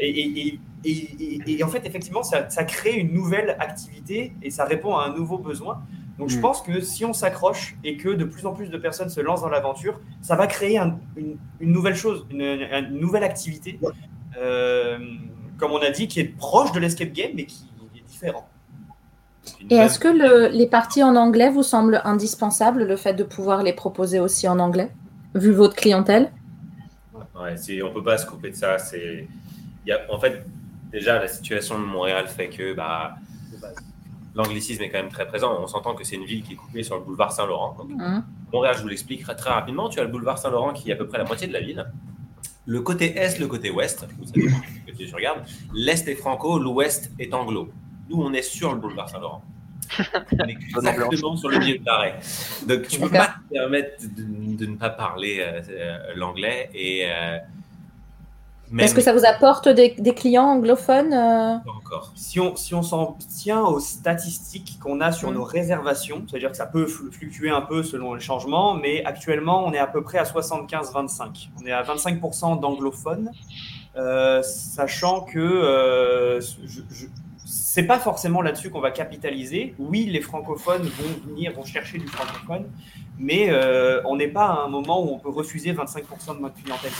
et, 0.00 0.58
et- 0.84 1.40
et- 1.50 1.58
et 1.58 1.64
en 1.64 1.68
fait 1.68 1.84
effectivement 1.86 2.22
ça, 2.22 2.48
ça 2.50 2.64
crée 2.64 2.94
une 2.94 3.12
nouvelle 3.12 3.56
activité 3.58 4.32
et 4.42 4.50
ça 4.50 4.64
répond 4.64 4.96
à 4.96 5.04
un 5.06 5.14
nouveau 5.14 5.38
besoin. 5.38 5.82
Donc 6.18 6.28
je 6.28 6.38
Mm. 6.38 6.42
pense 6.42 6.62
que 6.62 6.80
si 6.80 7.04
on 7.04 7.12
s'accroche 7.12 7.76
et 7.82 7.96
que 7.96 8.08
de 8.10 8.24
plus 8.24 8.46
en 8.46 8.52
plus 8.52 8.68
de 8.68 8.78
personnes 8.78 9.08
se 9.08 9.20
lancent 9.20 9.42
dans 9.42 9.48
l'aventure, 9.48 10.00
ça 10.22 10.36
va 10.36 10.46
créer 10.46 10.78
un- 10.78 10.98
une, 11.16 11.36
une 11.60 11.72
nouvelle 11.72 11.96
chose, 11.96 12.26
une, 12.30 12.40
une 12.42 13.00
nouvelle 13.00 13.24
activité, 13.24 13.80
euh, 14.38 14.98
comme 15.58 15.72
on 15.72 15.78
a 15.82 15.90
dit, 15.90 16.06
qui 16.08 16.20
est 16.20 16.24
proche 16.36 16.72
de 16.72 16.78
l'escape 16.80 17.12
game 17.12 17.32
mais 17.34 17.46
qui 17.46 17.64
est 17.96 18.06
différent. 18.06 18.46
Et 19.70 19.76
est-ce 19.76 19.98
que 19.98 20.08
le- 20.08 20.48
les 20.48 20.66
parties 20.66 21.02
en 21.02 21.16
anglais 21.16 21.50
vous 21.50 21.62
semblent 21.62 22.00
indispensables, 22.04 22.84
le 22.84 22.96
fait 22.96 23.14
de 23.14 23.24
pouvoir 23.24 23.62
les 23.62 23.72
proposer 23.72 24.20
aussi 24.20 24.48
en 24.48 24.58
anglais, 24.58 24.90
vu 25.34 25.52
votre 25.52 25.74
clientèle? 25.74 26.30
Ouais, 27.34 27.82
on 27.82 27.92
peut 27.92 28.02
pas 28.04 28.18
se 28.18 28.26
couper 28.26 28.50
de 28.50 28.56
ça. 28.56 28.78
C'est, 28.78 29.26
en 30.08 30.18
fait, 30.18 30.44
déjà, 30.94 31.18
la 31.18 31.28
situation 31.28 31.78
de 31.78 31.84
Montréal 31.84 32.26
fait 32.28 32.48
que 32.48 32.72
bah, 32.72 33.16
l'anglicisme 34.34 34.82
est 34.82 34.90
quand 34.90 34.98
même 34.98 35.12
très 35.12 35.26
présent. 35.26 35.56
On 35.60 35.66
s'entend 35.66 35.94
que 35.94 36.04
c'est 36.04 36.16
une 36.16 36.24
ville 36.24 36.42
qui 36.42 36.54
est 36.54 36.56
coupée 36.56 36.82
sur 36.82 36.96
le 36.96 37.02
boulevard 37.02 37.32
Saint-Laurent. 37.32 37.76
Hein 38.00 38.24
Montréal, 38.52 38.74
je 38.76 38.82
vous 38.82 38.88
l'explique 38.88 39.22
très, 39.22 39.36
très 39.36 39.50
rapidement. 39.50 39.88
Tu 39.88 40.00
as 40.00 40.04
le 40.04 40.10
boulevard 40.10 40.38
Saint-Laurent 40.38 40.72
qui 40.72 40.90
est 40.90 40.94
à 40.94 40.96
peu 40.96 41.06
près 41.06 41.18
la 41.18 41.24
moitié 41.24 41.46
de 41.46 41.52
la 41.52 41.60
ville. 41.60 41.84
Le 42.66 42.80
côté 42.80 43.16
est, 43.16 43.38
le 43.38 43.46
côté 43.46 43.70
ouest, 43.70 44.06
vous 44.18 44.24
savez 44.24 44.48
que 44.86 44.92
tu 44.92 45.14
regardes. 45.14 45.44
L'est 45.74 46.08
est 46.08 46.14
franco, 46.14 46.58
l'ouest 46.58 47.12
est 47.18 47.34
anglo. 47.34 47.70
Nous, 48.08 48.22
on 48.22 48.32
est 48.32 48.42
sur 48.42 48.72
le 48.72 48.80
boulevard 48.80 49.08
Saint-Laurent. 49.08 49.42
On 50.40 50.46
est 50.46 50.52
exactement 50.52 51.36
sur 51.36 51.50
le 51.50 51.58
milieu 51.58 51.78
de 51.78 51.84
l'arrêt. 51.84 52.18
Donc, 52.66 52.88
tu 52.88 52.98
peux 52.98 53.08
D'accord. 53.10 53.26
pas 53.26 53.34
te 53.48 53.52
permettre 53.52 54.02
de, 54.02 54.56
de 54.56 54.66
ne 54.66 54.76
pas 54.76 54.90
parler 54.90 55.38
euh, 55.40 55.60
euh, 55.68 55.98
l'anglais. 56.16 56.70
Et 56.74 57.02
euh, 57.04 57.38
Est-ce 58.78 58.94
que 58.94 59.00
ça 59.00 59.12
vous 59.12 59.24
apporte 59.24 59.68
des, 59.68 59.94
des 59.98 60.14
clients 60.14 60.44
anglophones 60.46 61.12
euh, 61.12 61.58
pas 61.58 61.70
encore. 61.76 62.12
Si 62.16 62.40
on, 62.40 62.56
si 62.56 62.74
on 62.74 62.82
s'en 62.82 63.16
tient 63.38 63.60
aux 63.62 63.78
statistiques 63.80 64.78
qu'on 64.82 65.00
a 65.00 65.12
sur 65.12 65.30
Mm. 65.30 65.34
nos 65.34 65.44
réservations, 65.44 66.24
c'est-à-dire 66.28 66.50
que 66.50 66.56
ça 66.56 66.66
peut 66.66 66.86
fl- 66.86 67.10
fluctuer 67.12 67.50
un 67.50 67.60
peu 67.60 67.82
selon 67.82 68.14
les 68.14 68.20
changements, 68.20 68.74
mais 68.74 69.04
actuellement, 69.04 69.64
on 69.66 69.72
est 69.72 69.78
à 69.78 69.86
peu 69.86 70.02
près 70.02 70.18
à 70.18 70.24
75-25. 70.24 71.48
On 71.62 71.66
est 71.66 71.72
à 71.72 71.82
25% 71.82 72.58
d'anglophones, 72.60 73.30
sachant 74.42 75.20
que 75.22 75.38
euh, 75.38 76.40
je- 76.40 76.82
je- 76.90 77.06
c'est 77.46 77.84
pas 77.84 77.98
forcément 77.98 78.40
là-dessus 78.42 78.70
qu'on 78.70 78.80
va 78.80 78.90
capitaliser. 78.90 79.74
Oui, 79.78 80.06
les 80.06 80.20
francophones 80.20 80.82
vont 80.82 81.28
venir, 81.30 81.52
vont 81.52 81.64
chercher 81.64 81.98
du 81.98 82.06
francophone, 82.06 82.64
mais 83.18 83.46
euh, 83.50 84.00
on 84.04 84.16
n'est 84.16 84.28
pas 84.28 84.46
à 84.46 84.64
un 84.64 84.68
moment 84.68 85.04
où 85.04 85.12
on 85.14 85.18
peut 85.18 85.28
refuser 85.30 85.72
25% 85.72 86.36
de 86.36 86.40
notre 86.40 86.54
clientèle. 86.62 86.90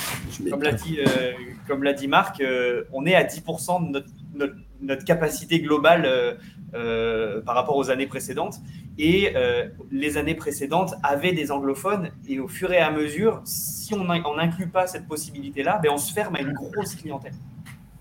Comme 0.51 0.63
l'a 0.63 0.73
dit, 0.73 0.99
euh, 1.01 1.33
comme 1.69 1.83
l'a 1.83 1.93
dit 1.93 2.09
Marc, 2.09 2.41
euh, 2.41 2.85
on 2.93 3.07
est 3.07 3.15
à 3.15 3.25
10% 3.25 3.87
de 3.87 3.91
notre, 3.93 4.09
notre, 4.35 4.55
notre 4.81 5.05
capacité 5.05 5.61
globale 5.61 6.05
euh, 6.07 6.35
euh, 6.75 7.41
par 7.41 7.55
rapport 7.55 7.77
aux 7.77 7.91
années 7.91 8.07
précédentes. 8.09 8.57
Et 8.99 9.33
euh, 9.35 9.69
les 9.91 10.17
années 10.19 10.37
précédentes 10.37 10.95
avaient 11.03 11.33
des 11.33 11.51
anglophones, 11.51 12.11
et 12.29 12.39
au 12.39 12.47
fur 12.49 12.73
et 12.73 12.79
à 12.79 12.91
mesure, 12.93 13.41
si 13.45 13.93
on 13.95 14.05
n'inclut 14.05 14.69
pas 14.69 14.87
cette 14.87 15.09
possibilité-là, 15.09 15.81
ben 15.83 15.91
on 15.93 15.99
se 15.99 16.13
ferme 16.13 16.37
à 16.37 16.41
une 16.41 16.53
grosse 16.53 16.95
clientèle. 16.95 17.35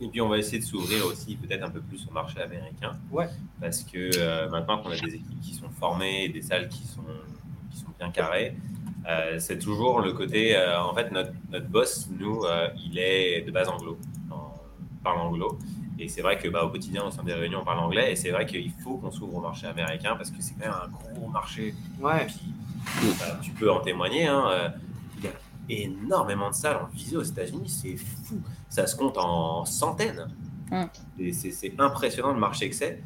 Et 0.02 0.08
puis 0.08 0.22
on 0.22 0.30
va 0.30 0.38
essayer 0.38 0.60
de 0.60 0.64
s'ouvrir 0.66 1.06
aussi 1.08 1.36
peut-être 1.36 1.64
un 1.64 1.70
peu 1.70 1.80
plus 1.82 2.06
au 2.10 2.14
marché 2.14 2.40
américain. 2.42 2.98
Ouais. 3.12 3.28
Parce 3.60 3.82
que 3.84 4.12
euh, 4.18 4.50
maintenant 4.50 4.78
qu'on 4.84 4.90
a 4.92 4.96
des 4.98 5.16
équipes 5.16 5.42
qui 5.42 5.54
sont 5.56 5.70
formées, 5.80 6.26
et 6.26 6.30
des 6.30 6.42
salles 6.42 6.68
qui 6.70 6.86
sont, 6.86 7.02
qui 7.72 7.78
sont 7.80 7.88
bien 7.98 8.12
carrées, 8.12 8.56
euh, 9.10 9.40
c'est 9.40 9.58
toujours 9.60 10.00
le 10.00 10.14
côté. 10.14 10.56
en 10.58 10.94
fait, 10.94 11.10
notre, 11.12 11.32
notre 11.52 11.68
boss, 11.68 12.08
nous, 12.20 12.42
il 12.86 13.00
est 13.00 13.42
de 13.42 13.52
base 13.52 13.68
anglo, 13.68 13.98
en- 14.30 14.54
parle 15.04 15.20
anglo. 15.20 15.58
Et 16.00 16.08
c'est 16.08 16.22
vrai 16.22 16.38
que 16.38 16.48
bah, 16.50 16.64
au 16.66 16.70
quotidien, 16.70 17.04
au 17.04 17.12
sein 17.12 17.24
des 17.24 17.34
réunions, 17.34 17.60
on 17.62 17.66
parle 17.66 17.80
anglais. 17.80 18.12
Et 18.12 18.16
c'est 18.16 18.32
vrai 18.32 18.46
qu'il 18.46 18.72
faut 18.72 18.98
qu'on 18.98 19.12
s'ouvre 19.12 19.36
au 19.36 19.42
marché 19.42 19.68
américain 19.68 20.16
parce 20.16 20.32
que 20.32 20.42
c'est 20.42 20.54
quand 20.56 20.66
même 20.66 20.74
un 20.84 20.88
gros 20.90 21.28
marché. 21.30 21.74
Ouais. 22.00 22.26
Puis, 22.26 23.10
bah, 23.20 23.38
tu 23.42 23.52
peux 23.52 23.72
en 23.72 23.80
témoigner. 23.80 24.28
hein, 24.28 24.44
euh, 24.50 24.70
Il 25.70 25.76
y 25.76 25.84
a 25.84 25.84
énormément 25.86 26.50
de 26.50 26.56
salles 26.56 26.78
en 26.78 26.88
visio 26.88 27.20
aux 27.20 27.24
États-Unis. 27.24 27.70
C'est 27.70 27.96
fou. 27.96 28.40
Ça 28.70 28.88
se 28.88 28.96
compte 28.96 29.18
en 29.18 29.66
centaines. 29.66 30.28
Mm. 30.72 30.84
Et 31.20 31.32
c'est 31.34 31.80
impressionnant 31.80 32.34
le 32.34 32.40
marché 32.40 32.70
que 32.70 32.76
c'est. 32.76 33.02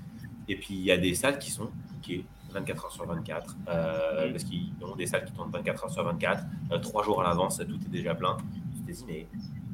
Et 0.48 0.56
puis, 0.56 0.76
il 0.76 0.82
y 0.84 0.92
a 0.92 0.98
des 0.98 1.14
salles 1.14 1.38
qui 1.40 1.52
sont 1.52 1.70
bookées 1.92 2.24
24 2.52 2.86
heures 2.86 2.92
sur 2.92 3.06
24. 3.06 3.58
euh, 3.68 4.32
Parce 4.32 4.46
qu'ils 4.46 4.72
ont 4.82 4.96
des 4.96 5.06
salles 5.06 5.26
qui 5.26 5.34
tournent 5.34 5.52
24 5.52 5.84
heures 5.84 5.92
sur 5.92 6.04
24. 6.06 6.44
euh, 6.72 6.78
Trois 6.80 7.04
jours 7.04 7.20
à 7.22 7.26
l'avance, 7.26 7.58
tout 7.58 7.76
est 7.86 7.90
déjà 7.90 8.16
plein. 8.16 8.38
Tu 8.74 8.94
te 8.94 8.98
dis, 8.98 9.04
mais 9.06 9.28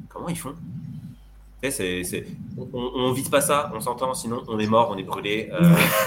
comment 0.08 0.28
ils 0.28 0.36
font? 0.38 0.54
C'est- 1.70 2.26
on, 2.58 2.90
on 2.94 3.12
vise 3.12 3.28
pas 3.28 3.40
ça, 3.40 3.70
on 3.74 3.80
s'entend, 3.80 4.14
sinon 4.14 4.42
on 4.48 4.58
est 4.58 4.66
mort, 4.66 4.90
on 4.90 4.96
est 4.98 5.02
brûlé. 5.02 5.50
euh, 5.52 5.60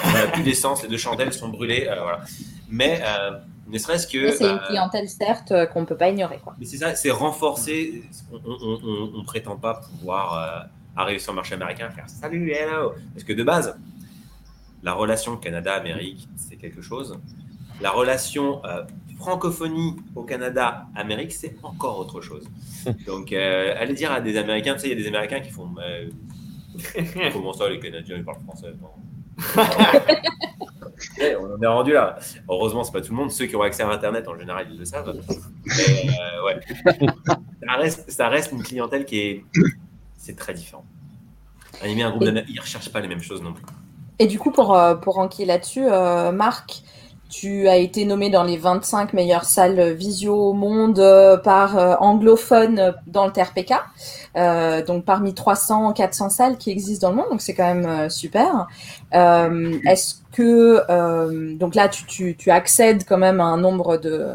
on 0.06 0.12
n'a 0.14 0.28
plus 0.28 0.44
d'essence, 0.44 0.84
les 0.84 0.90
deux 0.90 0.98
chandelles 0.98 1.34
sont 1.34 1.50
brûlées. 1.50 1.88
euh, 1.90 2.02
voilà. 2.02 2.22
Mais 2.70 3.02
euh, 3.04 3.32
ne 3.68 3.78
serait-ce 3.78 4.08
que. 4.08 4.32
C'est 4.32 4.50
une 4.50 4.60
clientèle, 4.60 5.08
certes, 5.10 5.54
qu'on 5.74 5.82
ne 5.82 5.86
peut 5.86 5.98
pas 5.98 6.10
ignorer. 6.10 6.40
Quoi. 6.44 6.56
mais 6.60 6.66
c'est 6.66 6.78
ça, 6.78 6.96
c'est 6.96 7.12
renforcer. 7.12 8.04
On, 8.46 9.12
on 9.16 9.24
prétend 9.24 9.56
pas 9.58 9.76
pouvoir 9.76 10.68
arriver 10.96 11.20
sur 11.20 11.32
le 11.32 11.36
marché 11.38 11.54
américain 11.56 11.90
et 11.92 11.96
faire 11.96 12.10
salut, 12.10 12.52
hello. 12.52 12.94
Parce 13.14 13.24
que 13.24 13.34
de 13.34 13.44
base, 13.44 13.78
la 14.84 14.94
relation 14.94 15.38
Canada-Amérique, 15.38 16.28
c'est 16.36 16.56
quelque 16.56 16.82
chose. 16.82 17.18
La 17.82 17.92
relation 17.92 18.62
francophonie 19.18 19.96
au 20.16 20.24
Canada-Amérique, 20.24 21.34
c'est 21.34 21.56
encore 21.64 22.00
autre 22.00 22.22
chose. 22.22 22.48
Donc, 23.06 23.32
euh, 23.32 23.76
allez 23.78 23.94
dire 23.94 24.12
à 24.12 24.22
des 24.22 24.38
Américains, 24.38 24.74
tu 24.74 24.82
sais, 24.82 24.88
il 24.88 24.98
y 24.98 25.00
a 25.00 25.02
des 25.02 25.08
Américains 25.08 25.40
qui 25.40 25.52
font 25.52 25.70
euh, 25.80 26.10
Comment 27.34 27.54
ça, 27.54 27.70
les 27.70 27.80
Canadiens, 27.80 28.18
ils 28.18 28.24
parlent 28.24 28.42
français 28.42 28.74
non 28.82 28.90
Ouais, 31.20 31.36
on 31.40 31.56
en 31.56 31.62
est 31.62 31.68
rendu 31.68 31.94
là. 31.94 32.18
Heureusement, 32.50 32.84
c'est 32.84 32.92
pas 32.92 33.02
tout 33.02 33.12
le 33.12 33.18
monde. 33.18 33.32
Ceux 33.32 33.46
qui 33.46 33.56
ont 33.56 33.62
accès 33.62 33.84
à 33.84 33.90
Internet, 33.90 34.28
en 34.28 34.38
général, 34.38 34.68
ils 34.72 34.80
le 34.80 34.86
savent. 34.86 35.14
Mais, 35.66 35.74
euh, 35.74 36.46
ouais. 36.46 36.60
ça, 37.64 37.74
reste, 37.74 38.12
ça 38.12 38.30
reste 38.30 38.52
une 38.52 38.64
clientèle 38.64 39.06
qui 39.06 39.20
est. 39.20 39.46
C'est 40.16 40.36
très 40.36 40.54
différent. 40.54 40.86
Animer 41.84 42.04
un 42.04 42.12
groupe 42.12 42.24
ils 42.24 42.56
ne 42.56 42.62
recherchent 42.62 42.90
pas 42.90 43.00
les 43.00 43.08
mêmes 43.08 43.22
choses 43.22 43.44
non 43.44 43.54
plus. 43.54 43.64
Et 44.20 44.26
du 44.26 44.40
coup, 44.40 44.52
pour, 44.52 44.76
euh, 44.76 44.96
pour 44.96 45.20
enquiller 45.20 45.46
là-dessus, 45.46 45.86
euh, 45.86 46.32
Marc, 46.32 46.82
tu 47.30 47.68
as 47.68 47.78
été 47.78 48.06
nommé 48.06 48.30
dans 48.30 48.44
les 48.44 48.58
25 48.58 49.14
meilleures 49.14 49.46
salles 49.46 49.94
visio 49.94 50.34
au 50.34 50.54
monde 50.54 51.00
euh, 51.00 51.38
par 51.38 51.78
euh, 51.78 51.96
anglophone 52.00 52.94
dans 53.06 53.26
le 53.26 53.32
TRPK, 53.32 53.74
euh, 54.36 54.84
donc 54.84 55.06
parmi 55.06 55.34
300, 55.34 55.94
400 55.94 56.30
salles 56.30 56.58
qui 56.58 56.72
existent 56.72 57.08
dans 57.08 57.16
le 57.16 57.22
monde, 57.22 57.32
donc 57.32 57.42
c'est 57.42 57.54
quand 57.54 57.74
même 57.74 57.86
euh, 57.86 58.10
super. 58.10 58.68
Euh, 59.14 59.78
Est-ce 59.86 60.16
que, 60.32 60.82
euh, 60.90 61.56
donc 61.56 61.76
là, 61.76 61.90
tu, 61.90 62.06
tu, 62.06 62.36
tu 62.38 62.52
accèdes 62.52 63.04
quand 63.06 63.18
même 63.18 63.42
à 63.42 63.46
un 63.46 63.58
nombre 63.58 63.98
de, 63.98 64.28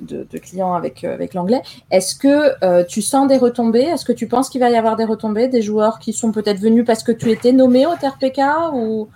de, 0.00 0.26
de 0.30 0.38
clients 0.38 0.74
avec, 0.74 1.02
avec 1.04 1.34
l'anglais. 1.34 1.62
Est-ce 1.90 2.14
que 2.14 2.84
tu 2.84 3.02
sens 3.02 3.26
des 3.26 3.38
retombées? 3.38 3.82
Est-ce 3.82 4.04
que 4.04 4.12
tu 4.12 4.28
penses 4.28 4.48
qu'il 4.50 4.60
va 4.60 4.70
y 4.70 4.76
avoir 4.76 4.96
des 4.96 5.04
retombées 5.04 5.48
Des 5.48 5.62
joueurs 5.62 5.98
qui 5.98 6.12
sont 6.12 6.32
peut-être 6.32 6.60
venus 6.60 6.84
parce 6.86 7.02
que 7.02 7.12
tu 7.12 7.30
étais 7.30 7.52
nommé 7.52 7.86
au 7.86 7.94
TRPK 7.96 8.40
ou, 8.74 9.08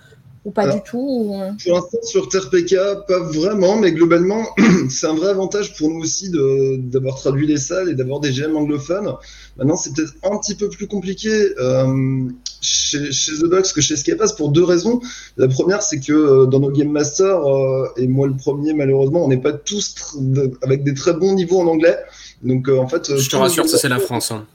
ou 0.45 0.51
pas 0.51 0.63
Alors, 0.63 0.75
du 0.75 0.81
tout 0.83 0.97
ou- 0.99 1.39
Pour 1.63 1.75
l'instant, 1.75 1.97
sur 2.03 2.27
TRPK, 2.27 2.75
pas 3.07 3.19
vraiment, 3.19 3.77
mais 3.77 3.91
globalement, 3.93 4.45
c'est 4.89 5.07
un 5.07 5.15
vrai 5.15 5.29
avantage 5.29 5.75
pour 5.77 5.89
nous 5.89 6.01
aussi 6.01 6.29
de- 6.29 6.77
d'avoir 6.77 7.15
traduit 7.15 7.47
les 7.47 7.57
salles 7.57 7.89
et 7.89 7.93
d'avoir 7.95 8.19
des 8.19 8.31
GM 8.31 8.55
anglophones. 8.57 9.13
Maintenant, 9.57 9.75
c'est 9.77 9.93
peut-être 9.93 10.13
un 10.23 10.37
petit 10.37 10.55
peu 10.55 10.67
plus 10.69 10.87
compliqué 10.87 11.29
euh, 11.59 12.25
chez, 12.61 13.11
chez 13.11 13.33
The 13.33 13.45
Box 13.45 13.71
que 13.71 13.81
chez 13.81 13.93
Escapas 13.93 14.33
pour 14.35 14.49
deux 14.49 14.63
raisons. 14.63 14.99
La 15.37 15.47
première, 15.47 15.81
c'est 15.81 15.99
que 15.99 16.11
euh, 16.13 16.45
dans 16.45 16.59
nos 16.59 16.71
Game 16.71 16.89
Masters, 16.89 17.45
euh, 17.47 17.87
et 17.97 18.07
moi 18.07 18.27
le 18.27 18.35
premier, 18.35 18.73
malheureusement, 18.73 19.23
on 19.23 19.27
n'est 19.27 19.37
pas 19.37 19.53
tous 19.53 20.15
de- 20.19 20.51
avec 20.61 20.83
des 20.83 20.93
très 20.93 21.13
bons 21.13 21.33
niveaux 21.33 21.59
en 21.61 21.67
anglais. 21.67 21.97
Donc, 22.41 22.67
euh, 22.67 22.77
en 22.79 22.87
fait, 22.87 23.09
euh, 23.09 23.17
Je 23.17 23.29
te 23.29 23.35
rassure, 23.37 23.69
ça 23.69 23.77
c'est 23.77 23.87
la 23.89 23.99
France. 23.99 24.31
hein. 24.31 24.45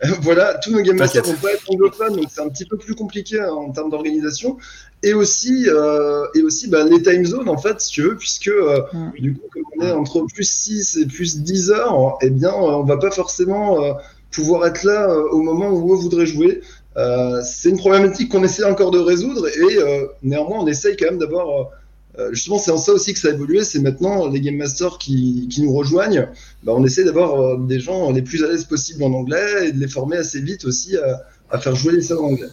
voilà, 0.22 0.54
tous 0.62 0.72
nos 0.72 0.82
Game 0.82 0.96
Masters 0.96 1.24
vont 1.24 1.34
pas 1.34 1.52
être 1.52 1.70
anglophones, 1.70 2.16
donc 2.16 2.26
c'est 2.28 2.40
un 2.40 2.48
petit 2.48 2.64
peu 2.64 2.76
plus 2.76 2.94
compliqué 2.94 3.40
hein, 3.40 3.50
en 3.50 3.70
termes 3.70 3.90
d'organisation. 3.90 4.56
Et 5.02 5.12
aussi, 5.14 5.66
euh, 5.68 6.24
et 6.34 6.42
aussi 6.42 6.68
bah, 6.68 6.82
les 6.84 7.02
time 7.02 7.24
zones, 7.24 7.48
en 7.48 7.58
fait, 7.58 7.80
si 7.80 7.90
tu 7.90 8.02
veux, 8.02 8.16
puisque 8.16 8.48
euh, 8.48 8.80
Mm. 8.92 9.10
du 9.18 9.34
coup, 9.34 9.48
comme 9.52 9.62
on 9.78 9.84
est 9.84 9.92
entre 9.92 10.22
plus 10.32 10.48
6 10.48 10.96
et 10.96 11.06
plus 11.06 11.38
10 11.38 11.70
heures, 11.70 12.18
eh 12.22 12.30
bien, 12.30 12.50
euh, 12.50 12.80
on 12.80 12.84
va 12.84 12.96
pas 12.96 13.10
forcément 13.10 13.82
euh, 13.82 13.92
pouvoir 14.30 14.66
être 14.66 14.82
là 14.84 15.08
euh, 15.08 15.28
au 15.30 15.42
moment 15.42 15.68
où 15.70 15.92
on 15.92 15.96
voudrait 15.96 16.26
jouer. 16.26 16.60
Euh, 16.96 17.42
c'est 17.44 17.70
une 17.70 17.78
problématique 17.78 18.30
qu'on 18.30 18.44
essaie 18.44 18.64
encore 18.64 18.90
de 18.90 18.98
résoudre 18.98 19.48
et 19.48 19.76
euh, 19.78 20.06
néanmoins, 20.22 20.60
on 20.60 20.66
essaye 20.66 20.96
quand 20.96 21.06
même 21.06 21.18
d'avoir. 21.18 21.70
Euh, 22.18 22.32
justement, 22.32 22.58
c'est 22.58 22.70
en 22.70 22.76
ça 22.76 22.92
aussi 22.92 23.12
que 23.12 23.18
ça 23.18 23.28
a 23.28 23.30
évolué. 23.32 23.64
C'est 23.64 23.80
maintenant 23.80 24.28
les 24.28 24.40
Game 24.40 24.56
Masters 24.56 24.98
qui, 24.98 25.48
qui 25.50 25.62
nous 25.62 25.72
rejoignent. 25.74 26.28
Bah, 26.62 26.72
on 26.76 26.84
essaie 26.84 27.04
d'avoir 27.04 27.40
euh, 27.40 27.56
des 27.58 27.80
gens 27.80 28.10
les 28.12 28.22
plus 28.22 28.44
à 28.44 28.48
l'aise 28.48 28.64
possible 28.64 29.02
en 29.02 29.12
anglais 29.12 29.68
et 29.68 29.72
de 29.72 29.80
les 29.80 29.88
former 29.88 30.16
assez 30.16 30.40
vite 30.40 30.64
aussi 30.64 30.96
à, 30.96 31.22
à 31.50 31.58
faire 31.58 31.74
jouer 31.74 31.92
les 31.94 32.02
salles 32.02 32.18
en 32.18 32.24
anglais. 32.32 32.48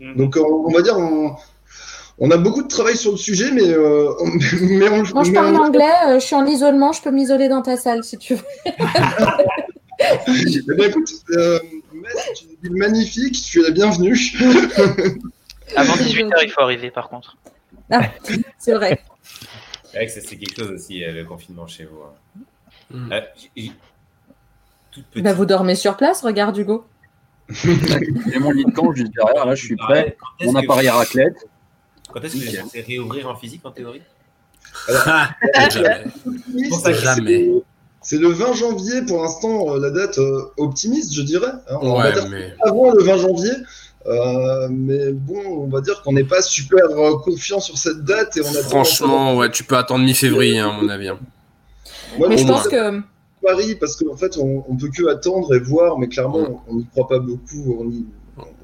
Mhm. 0.00 0.16
Donc, 0.16 0.36
on, 0.36 0.66
on 0.66 0.72
va 0.72 0.82
dire, 0.82 0.96
on, 0.96 1.32
on 2.18 2.30
a 2.30 2.36
beaucoup 2.36 2.62
de 2.62 2.68
travail 2.68 2.96
sur 2.96 3.10
le 3.12 3.16
sujet, 3.16 3.50
mais, 3.52 3.68
euh, 3.68 4.10
on, 4.20 4.26
mais 4.62 4.88
on, 4.88 5.02
Moi, 5.14 5.24
je 5.24 5.32
parle 5.32 5.56
on- 5.56 5.64
anglais, 5.64 5.90
euh, 6.08 6.20
je 6.20 6.24
suis 6.26 6.36
en 6.36 6.46
isolement, 6.46 6.92
je 6.92 7.02
peux 7.02 7.10
m'isoler 7.10 7.48
dans 7.48 7.62
ta 7.62 7.76
salle 7.76 8.04
si 8.04 8.16
tu 8.18 8.34
veux. 8.34 8.44
Eh 10.02 10.62
ben, 10.66 10.88
écoute, 10.88 11.10
euh, 11.32 11.58
Metz, 11.92 12.10
c'est 12.34 12.44
une 12.44 12.56
ville 12.62 12.78
magnifique, 12.80 13.34
tu 13.42 13.60
es 13.60 13.62
la 13.64 13.70
bienvenue. 13.70 14.16
Avant 15.76 15.92
18h, 15.94 16.30
il 16.42 16.50
faut 16.50 16.62
arriver 16.62 16.90
par 16.90 17.10
contre. 17.10 17.36
Ah, 17.92 18.08
c'est 18.58 18.74
vrai. 18.74 19.02
C'est 19.84 19.96
vrai 19.96 20.06
que 20.06 20.12
c'est 20.12 20.36
quelque 20.36 20.56
chose 20.56 20.70
aussi, 20.70 21.02
euh, 21.04 21.12
le 21.12 21.24
confinement 21.24 21.66
chez 21.66 21.84
vous. 21.84 22.00
hein. 22.02 22.40
Mm. 22.90 23.12
Euh, 23.12 23.20
toute 24.92 25.04
petite. 25.06 25.24
Bah, 25.24 25.32
vous 25.32 25.46
dormez 25.46 25.74
sur 25.74 25.96
place, 25.96 26.22
regarde 26.22 26.56
Hugo. 26.56 26.84
J'ai 27.48 28.38
mon 28.38 28.52
lit 28.52 28.64
de 28.64 28.70
camp 28.70 28.92
juste 28.92 29.12
derrière, 29.14 29.44
là 29.44 29.54
je 29.56 29.64
suis 29.64 29.76
prêt. 29.76 30.16
Mon 30.44 30.54
appareil 30.54 30.86
à 30.88 30.94
raclette. 30.94 31.34
Quand 32.12 32.20
est-ce 32.22 32.34
que 32.36 32.50
vous 32.50 32.56
censé 32.68 32.80
réouvrir 32.82 33.28
en 33.28 33.34
physique 33.36 33.62
en 33.64 33.70
théorie? 33.72 34.02
Ah, 34.88 35.30
jamais. 35.70 36.04
Que 36.84 36.92
Jamais. 36.94 37.50
C'est 38.02 38.18
le 38.18 38.28
20 38.28 38.54
janvier 38.54 39.02
pour 39.02 39.22
l'instant, 39.22 39.74
euh, 39.74 39.78
la 39.80 39.90
date 39.90 40.18
optimiste, 40.56 41.12
je 41.12 41.22
dirais. 41.22 41.50
hein. 41.68 41.78
On 41.82 41.98
va 41.98 42.06
Ouais, 42.06 42.12
dire 42.14 42.28
mais. 42.30 42.54
avant 42.62 42.92
le 42.92 43.02
20 43.02 43.16
janvier. 43.18 43.50
Euh, 44.06 44.68
mais 44.70 45.12
bon, 45.12 45.40
on 45.46 45.68
va 45.68 45.80
dire 45.80 46.02
qu'on 46.02 46.12
n'est 46.12 46.24
pas 46.24 46.40
super 46.42 46.84
euh, 46.90 47.18
confiant 47.18 47.60
sur 47.60 47.76
cette 47.76 48.02
date. 48.04 48.36
Et 48.36 48.40
on 48.40 48.48
a 48.48 48.62
Franchement, 48.62 49.36
ouais, 49.36 49.50
tu 49.50 49.62
peux 49.64 49.76
attendre 49.76 50.04
mi-février, 50.04 50.58
hein, 50.58 50.70
à 50.70 50.80
mon 50.82 50.88
avis. 50.88 51.08
hein. 51.08 51.18
Moi, 52.18 52.28
Mais 52.28 52.38
je 52.38 52.46
pense 52.46 52.66
que 52.66 53.00
Paris 53.42 53.74
parce 53.76 53.96
qu'en 53.96 54.16
fait, 54.16 54.36
on, 54.38 54.64
on 54.68 54.76
peut 54.76 54.88
que 54.94 55.08
attendre 55.08 55.54
et 55.54 55.58
voir, 55.60 55.98
mais 55.98 56.08
clairement, 56.08 56.62
on 56.68 56.74
n'y 56.76 56.86
croit 56.86 57.08
pas 57.08 57.18
beaucoup. 57.18 57.76
On, 57.80 57.90
y- 57.90 58.04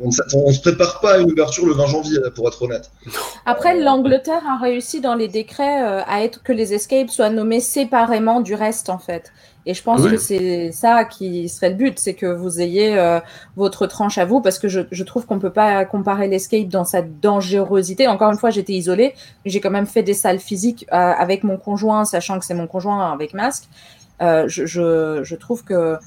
on, 0.01 0.09
on 0.09 0.53
se 0.53 0.61
prépare 0.61 1.01
pas 1.01 1.15
à 1.15 1.19
une 1.19 1.31
ouverture 1.31 1.67
le 1.67 1.75
20 1.75 1.87
janvier, 1.87 2.19
pour 2.35 2.49
être 2.49 2.63
honnête. 2.63 2.91
après, 3.47 3.79
l'Angleterre 3.79 4.43
a 4.49 4.59
réussi 4.59 5.01
dans 5.01 5.15
les 5.15 5.29
décrets 5.29 5.83
euh, 5.83 6.01
à 6.07 6.25
être 6.25 6.43
que 6.43 6.53
les 6.53 6.73
escapes 6.73 7.11
soient 7.11 7.31
nommés 7.31 7.61
séparément 7.61 8.41
du 8.41 8.55
reste, 8.55 8.89
en 8.91 8.99
fait. 8.99 9.33
Et 9.67 9.75
je 9.75 9.83
pense 9.83 10.01
Ouais. 10.03 10.11
que 10.13 10.17
c'est 10.17 10.71
ça 10.73 11.05
qui 11.05 11.49
serait 11.49 11.71
le 11.71 11.75
but, 11.75 11.99
c'est 11.99 12.15
que 12.15 12.27
vous 12.27 12.61
ayez 12.61 12.97
euh, 12.97 13.19
votre 13.57 13.87
tranche 13.87 14.17
à 14.17 14.25
vous, 14.25 14.41
parce 14.41 14.59
que 14.61 14.69
je, 14.69 14.83
je 14.93 15.05
trouve 15.05 15.27
qu'on 15.27 15.41
peut 15.41 15.53
pas 15.53 15.85
comparer 15.85 16.29
l'escape 16.29 16.69
dans 16.69 16.85
sa 16.85 17.03
dangerosité. 17.03 18.07
Encore 18.07 18.31
une 18.31 18.39
fois, 18.39 18.51
j'étais 18.51 18.75
isolée, 18.75 19.13
mais 19.45 19.51
j'ai 19.51 19.61
quand 19.61 19.71
même 19.73 19.87
fait 19.87 20.05
des 20.05 20.15
salles 20.15 20.39
physiques 20.39 20.87
euh, 20.93 20.97
avec 20.97 21.43
mon 21.45 21.57
conjoint, 21.57 22.05
sachant 22.05 22.39
que 22.39 22.45
c'est 22.45 22.55
mon 22.55 22.69
conjoint 22.69 23.13
avec 23.13 23.35
masque. 23.35 23.65
Euh, 24.23 24.45
je, 24.49 24.65
je, 24.67 25.21
je 25.25 25.35
trouve 25.37 25.65
que 25.65 25.99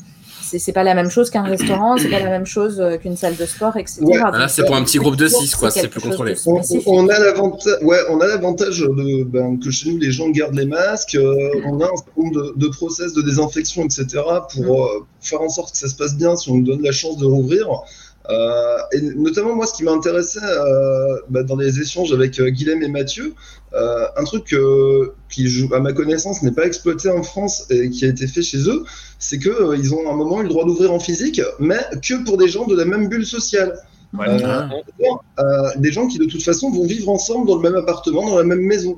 c'est 0.49 0.59
c'est 0.59 0.73
pas 0.73 0.83
la 0.83 0.95
même 0.95 1.09
chose 1.09 1.29
qu'un 1.29 1.43
restaurant, 1.43 1.97
c'est 1.97 2.09
pas 2.09 2.19
la 2.19 2.29
même 2.29 2.45
chose 2.45 2.79
euh, 2.79 2.97
qu'une 2.97 3.15
salle 3.17 3.35
de 3.35 3.45
sport, 3.45 3.77
etc. 3.77 3.99
Ouais. 4.01 4.17
Ah, 4.23 4.31
là, 4.37 4.47
c'est 4.47 4.65
pour 4.65 4.75
un 4.75 4.83
petit 4.83 4.97
groupe 4.97 5.15
de 5.15 5.27
6, 5.27 5.55
quoi. 5.55 5.69
C'est 5.71 5.87
plus 5.87 6.01
contrôlé. 6.01 6.35
On, 6.45 6.61
on 6.87 7.07
a 7.09 7.19
l'avantage, 7.19 7.77
ouais, 7.83 7.97
on 8.09 8.19
a 8.19 8.27
l'avantage 8.27 8.79
de, 8.79 9.23
ben, 9.23 9.57
que 9.59 9.69
chez 9.71 9.89
nous 9.91 9.97
les 9.97 10.11
gens 10.11 10.29
gardent 10.29 10.55
les 10.55 10.65
masques. 10.65 11.15
euh, 11.15 11.35
on 11.67 11.79
a 11.81 11.85
un 11.85 11.95
certain 11.95 12.11
nombre 12.17 12.35
de, 12.41 12.53
de 12.57 12.67
process 12.69 13.13
de 13.13 13.21
désinfection, 13.21 13.83
etc. 13.85 14.05
pour 14.55 14.85
euh, 14.85 15.05
faire 15.21 15.41
en 15.41 15.49
sorte 15.49 15.71
que 15.73 15.77
ça 15.77 15.87
se 15.87 15.95
passe 15.95 16.15
bien 16.15 16.35
si 16.35 16.49
on 16.49 16.55
nous 16.55 16.65
donne 16.65 16.81
la 16.83 16.91
chance 16.91 17.17
de 17.17 17.25
rouvrir. 17.25 17.67
Euh, 18.30 18.77
et 18.91 19.01
notamment 19.01 19.56
moi, 19.56 19.65
ce 19.65 19.73
qui 19.73 19.83
m'a 19.83 19.91
intéressé 19.91 20.39
euh, 20.43 21.19
bah, 21.30 21.43
dans 21.43 21.56
les 21.56 21.80
échanges 21.80 22.11
avec 22.11 22.39
euh, 22.39 22.49
Guilhem 22.49 22.83
et 22.83 22.88
Mathieu, 22.88 23.33
euh, 23.73 24.06
un 24.17 24.23
truc 24.23 24.56
qui, 25.30 25.69
à 25.72 25.80
ma 25.80 25.93
connaissance, 25.93 26.43
n'est 26.43 26.51
pas 26.51 26.65
exploité 26.65 27.09
en 27.09 27.23
France 27.23 27.65
et 27.69 27.89
qui 27.89 28.06
a 28.06 28.09
été 28.09 28.27
fait 28.27 28.41
chez 28.41 28.69
eux, 28.69 28.83
c'est 29.19 29.39
que 29.39 29.49
euh, 29.49 29.93
ont 29.93 30.09
à 30.09 30.14
un 30.14 30.15
moment 30.15 30.41
eu 30.41 30.43
le 30.43 30.49
droit 30.49 30.65
d'ouvrir 30.65 30.93
en 30.93 30.99
physique, 30.99 31.41
mais 31.59 31.80
que 32.03 32.23
pour 32.23 32.38
des 32.38 32.49
gens 32.49 32.67
de 32.67 32.75
la 32.75 32.85
même 32.85 33.07
bulle 33.07 33.25
sociale. 33.25 33.80
Ouais. 34.11 34.25
Ah. 34.43 34.69
des 35.75 35.91
gens 35.91 36.07
qui 36.07 36.17
de 36.17 36.25
toute 36.25 36.41
façon 36.41 36.72
vont 36.72 36.83
vivre 36.83 37.09
ensemble 37.09 37.48
dans 37.48 37.57
le 37.57 37.61
même 37.61 37.75
appartement, 37.75 38.27
dans 38.27 38.38
la 38.38 38.43
même 38.43 38.61
maison. 38.61 38.98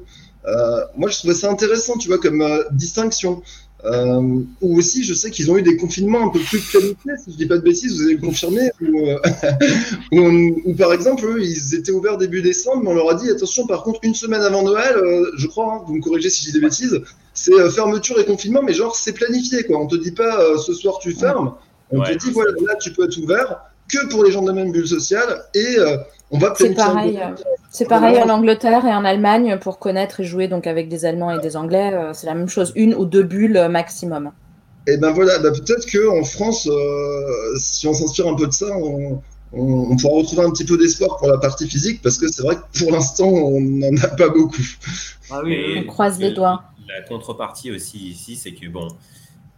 Moi, 0.97 1.09
je 1.09 1.17
trouvais 1.17 1.33
ça 1.33 1.51
intéressant, 1.51 1.97
tu 1.97 2.07
vois, 2.07 2.17
comme 2.17 2.43
distinction. 2.71 3.41
Euh, 3.85 4.21
ou 4.61 4.77
aussi, 4.77 5.03
je 5.03 5.13
sais 5.13 5.31
qu'ils 5.31 5.49
ont 5.49 5.57
eu 5.57 5.63
des 5.63 5.75
confinements 5.77 6.27
un 6.27 6.29
peu 6.29 6.39
plus 6.39 6.59
planifiés, 6.69 7.13
si 7.23 7.31
je 7.31 7.37
dis 7.37 7.45
pas 7.47 7.57
de 7.57 7.63
bêtises, 7.63 7.95
vous 7.95 8.03
allez 8.03 8.13
le 8.15 8.21
confirmer. 8.21 8.69
Ou, 8.81 9.07
euh, 9.07 9.17
ou, 10.11 10.61
ou 10.65 10.75
par 10.75 10.93
exemple, 10.93 11.25
eux, 11.25 11.41
ils 11.43 11.75
étaient 11.75 11.91
ouverts 11.91 12.17
début 12.17 12.41
décembre, 12.41 12.83
mais 12.83 12.89
on 12.89 12.93
leur 12.93 13.09
a 13.09 13.15
dit 13.15 13.29
attention, 13.29 13.65
par 13.65 13.83
contre, 13.83 13.99
une 14.03 14.13
semaine 14.15 14.41
avant 14.41 14.63
Noël, 14.63 14.95
euh, 14.97 15.31
je 15.37 15.47
crois, 15.47 15.73
hein, 15.75 15.83
vous 15.87 15.95
me 15.95 16.01
corrigez 16.01 16.29
si 16.29 16.45
je 16.45 16.51
dis 16.51 16.53
des 16.59 16.61
bêtises, 16.65 17.01
c'est 17.33 17.53
euh, 17.53 17.69
fermeture 17.69 18.19
et 18.19 18.25
confinement, 18.25 18.61
mais 18.63 18.73
genre 18.73 18.95
c'est 18.95 19.13
planifié, 19.13 19.63
quoi. 19.63 19.79
On 19.79 19.87
te 19.87 19.95
dit 19.95 20.11
pas 20.11 20.39
euh, 20.41 20.57
ce 20.57 20.73
soir 20.73 20.99
tu 20.99 21.13
fermes, 21.13 21.53
on 21.91 21.99
Ouais. 21.99 22.15
te 22.15 22.25
dit 22.25 22.31
voilà, 22.31 22.51
là 22.67 22.75
tu 22.75 22.91
peux 22.93 23.05
être 23.05 23.17
ouvert 23.17 23.61
que 23.91 24.07
pour 24.09 24.23
les 24.23 24.31
gens 24.31 24.41
de 24.41 24.47
la 24.47 24.53
même 24.53 24.71
bulle 24.71 24.87
sociale 24.87 25.43
et 25.53 25.77
euh, 25.79 25.97
on 26.31 26.37
va 26.39 26.53
C'est 26.53 26.73
planifier 26.73 26.91
un 26.91 26.95
pareil, 26.95 27.13
peu. 27.13 27.21
euh, 27.21 27.35
c'est 27.69 27.85
pareil 27.87 28.19
en 28.21 28.29
Angleterre 28.29 28.85
et 28.85 28.93
en 28.93 29.05
Allemagne 29.05 29.57
pour 29.59 29.79
connaître 29.79 30.19
et 30.21 30.23
jouer 30.23 30.47
donc 30.47 30.67
avec 30.67 30.89
des 30.89 31.05
Allemands 31.05 31.31
et 31.31 31.39
des 31.39 31.55
Anglais. 31.57 31.91
euh, 31.93 32.13
c'est 32.13 32.27
la 32.27 32.35
même 32.35 32.49
chose, 32.49 32.71
une 32.75 32.95
ou 32.95 33.05
deux 33.05 33.23
bulles 33.23 33.57
euh, 33.57 33.69
maximum. 33.69 34.31
Et 34.87 34.97
ben 34.97 35.11
voilà, 35.11 35.37
bah 35.39 35.51
peut-être 35.51 35.85
que 35.85 36.07
en 36.19 36.23
France, 36.23 36.67
euh, 36.67 37.55
si 37.57 37.87
on 37.87 37.93
s'inspire 37.93 38.27
un 38.27 38.35
peu 38.35 38.47
de 38.47 38.51
ça, 38.51 38.65
on, 38.75 39.21
on, 39.53 39.91
on 39.91 39.95
pourra 39.95 40.17
retrouver 40.17 40.43
un 40.43 40.49
petit 40.51 40.65
peu 40.65 40.77
d'espoir 40.77 41.17
pour 41.17 41.27
la 41.29 41.37
partie 41.37 41.67
physique, 41.67 42.01
parce 42.01 42.17
que 42.17 42.27
c'est 42.27 42.41
vrai 42.41 42.55
que 42.55 42.79
pour 42.79 42.91
l'instant, 42.91 43.27
on 43.27 43.61
n'en 43.61 43.95
a 44.03 44.07
pas 44.07 44.29
beaucoup. 44.29 44.65
Ah 45.29 45.41
oui, 45.43 45.77
On 45.77 45.83
croise 45.85 46.19
les 46.19 46.29
le- 46.29 46.35
doigts. 46.35 46.63
La 46.87 47.01
contrepartie 47.03 47.71
aussi 47.71 48.09
ici, 48.09 48.35
c'est 48.35 48.53
que 48.53 48.67
bon, 48.67 48.87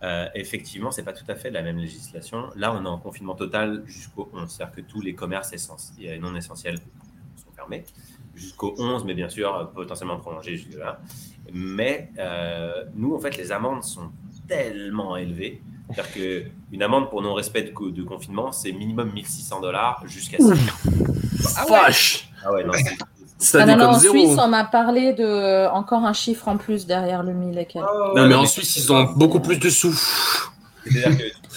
euh, 0.04 0.28
effectivement, 0.36 0.92
c'est 0.92 1.04
pas 1.04 1.14
tout 1.14 1.26
à 1.30 1.36
fait 1.36 1.50
la 1.50 1.62
même 1.62 1.78
législation. 1.78 2.50
Là, 2.56 2.74
on 2.74 2.84
est 2.84 2.88
en 2.88 2.98
confinement 2.98 3.36
total 3.36 3.84
jusqu'au 3.86 4.30
11, 4.34 4.50
c'est-à-dire 4.50 4.76
que 4.76 4.82
tous 4.82 5.02
les 5.02 5.16
commerces 5.16 5.54
essentiels, 5.54 6.20
non 6.20 6.36
essentiels 6.36 6.78
sont 7.38 7.52
fermés 7.56 7.86
jusqu'au 8.36 8.76
11, 8.78 9.06
mais 9.06 9.14
bien 9.14 9.30
sûr 9.30 9.56
euh, 9.56 9.64
potentiellement 9.66 10.18
prolongés 10.18 10.58
jusque-là. 10.58 11.00
Mais 11.54 12.12
euh, 12.20 12.86
nous, 12.96 13.16
en 13.16 13.20
fait, 13.20 13.38
les 13.38 13.52
amendes 13.52 13.84
sont 13.84 14.12
tellement 14.48 15.16
élevées. 15.18 15.62
C'est-à-dire 15.94 16.12
qu'une 16.70 16.82
amende 16.84 17.10
pour 17.10 17.22
non-respect 17.22 17.64
de, 17.64 17.70
co- 17.72 17.92
de 17.92 18.04
confinement, 18.04 18.52
c'est 18.52 18.72
minimum 18.72 19.12
1600 19.14 19.62
dollars 19.62 20.04
jusqu'à 20.08 20.38
6 20.38 20.50
Vache 21.70 22.30
Ah 22.44 22.52
ouais, 22.54 22.64
non, 22.64 22.74
c'est- 22.74 22.98
Ça 23.44 23.60
Ah 23.62 23.66
non, 23.66 23.74
non, 23.74 23.78
déconne 23.80 23.96
en 23.96 24.00
zéro. 24.00 24.14
Suisse, 24.16 24.38
on 24.42 24.48
m'a 24.48 24.64
parlé 24.64 25.14
de 25.14 25.24
euh, 25.26 25.70
encore 25.72 26.06
un 26.06 26.14
chiffre 26.14 26.48
en 26.48 26.58
plus 26.58 26.86
derrière 26.88 27.24
le 27.24 27.34
mille 27.34 27.58
et 27.60 27.66
quelques. 27.66 27.86
Non, 28.16 28.26
mais 28.28 28.36
en 28.36 28.46
Suisse, 28.46 28.78
ils 28.78 28.92
ont 28.94 29.04
beaucoup 29.16 29.40
plus 29.42 29.58
de 29.58 29.70
sous. 29.70 29.94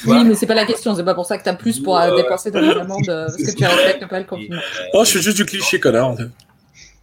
Oui, 0.06 0.24
mais 0.24 0.34
c'est 0.34 0.46
pas 0.46 0.54
la 0.54 0.64
question, 0.66 0.94
c'est 0.94 1.04
pas 1.04 1.14
pour 1.14 1.26
ça 1.26 1.36
que 1.38 1.44
t'as 1.44 1.54
plus 1.54 1.80
pour 1.80 1.96
euh, 1.98 2.10
Ouais. 2.10 2.16
dépenser 2.22 2.50
dans 2.50 2.60
les 2.60 2.70
amendes 2.70 3.08
euh, 3.08 3.26
parce 3.26 3.36
que 3.36 3.56
tu 3.56 3.64
respectes 3.64 4.06
pas 4.08 4.18
le 4.20 4.24
confinement. 4.26 4.56
euh, 4.60 4.88
Oh, 4.94 5.04
je 5.04 5.10
fais 5.12 5.22
juste 5.22 5.36
du 5.36 5.44
cliché, 5.46 5.80
connard. 5.80 6.14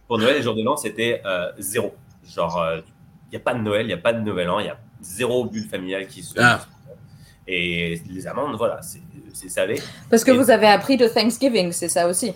pour 0.06 0.18
Noël 0.18 0.36
et 0.36 0.42
jour 0.42 0.54
de 0.54 0.62
l'an, 0.62 0.76
c'était 0.76 1.20
euh, 1.26 1.48
zéro. 1.58 1.94
Genre, 2.34 2.62
il 2.76 3.30
n'y 3.32 3.36
a 3.36 3.40
pas 3.40 3.54
de 3.54 3.60
Noël, 3.60 3.82
il 3.82 3.88
n'y 3.88 3.92
a 3.94 3.98
pas 3.98 4.12
de 4.12 4.20
Nouvel 4.20 4.48
An, 4.48 4.58
il 4.58 4.66
y 4.66 4.70
a 4.70 4.76
zéro 5.02 5.44
bulle 5.44 5.68
familiale 5.68 6.06
qui 6.06 6.22
se. 6.22 6.34
Ah. 6.38 6.60
Et 7.46 8.00
les 8.10 8.26
amendes, 8.26 8.56
voilà, 8.56 8.80
c'est 8.82 9.00
c'est 9.34 9.48
salé. 9.50 9.82
Parce 10.08 10.22
que 10.24 10.30
Et- 10.30 10.36
vous 10.36 10.50
avez 10.50 10.68
appris 10.68 10.96
de 10.96 11.08
Thanksgiving, 11.08 11.72
c'est 11.72 11.88
ça 11.88 12.06
aussi. 12.08 12.32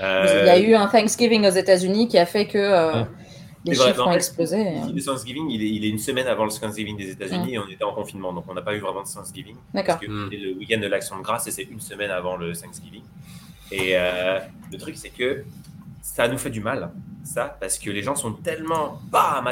Euh, 0.00 0.42
Il 0.42 0.46
y 0.46 0.50
a 0.50 0.58
eu 0.58 0.74
un 0.74 0.86
Thanksgiving 0.86 1.46
aux 1.46 1.50
États-Unis 1.50 2.08
qui 2.08 2.18
a 2.18 2.26
fait 2.26 2.46
que 2.46 2.58
euh, 2.58 3.04
les 3.64 3.74
vrai, 3.74 3.88
chiffres 3.88 4.06
ont 4.06 4.12
explosé. 4.12 4.64
Le 4.94 5.02
Thanksgiving, 5.02 5.50
il 5.50 5.62
est, 5.62 5.68
il 5.70 5.84
est 5.84 5.88
une 5.88 5.98
semaine 5.98 6.26
avant 6.26 6.44
le 6.44 6.50
Thanksgiving 6.50 6.96
des 6.96 7.10
États-Unis 7.10 7.54
et 7.54 7.58
on 7.58 7.68
était 7.68 7.84
en 7.84 7.92
confinement, 7.92 8.32
donc 8.32 8.44
on 8.48 8.54
n'a 8.54 8.62
pas 8.62 8.74
eu 8.74 8.78
vraiment 8.78 9.02
de 9.02 9.08
Thanksgiving. 9.08 9.56
D'accord. 9.74 9.96
Parce 9.96 10.06
que 10.06 10.24
c'était 10.24 10.42
le 10.42 10.54
week-end 10.54 10.80
de 10.80 10.86
l'Action 10.86 11.18
de 11.18 11.22
grâce 11.22 11.46
et 11.46 11.50
c'est 11.50 11.64
une 11.64 11.80
semaine 11.80 12.10
avant 12.10 12.36
le 12.36 12.54
Thanksgiving. 12.54 13.02
Et 13.70 13.90
euh, 13.94 14.38
le 14.72 14.78
truc, 14.78 14.96
c'est 14.96 15.10
que 15.10 15.44
ça 16.00 16.28
nous 16.28 16.38
fait 16.38 16.50
du 16.50 16.60
mal, 16.60 16.90
ça, 17.24 17.56
parce 17.60 17.78
que 17.78 17.90
les 17.90 18.02
gens 18.02 18.14
sont 18.14 18.32
tellement 18.32 19.00
pas 19.12 19.42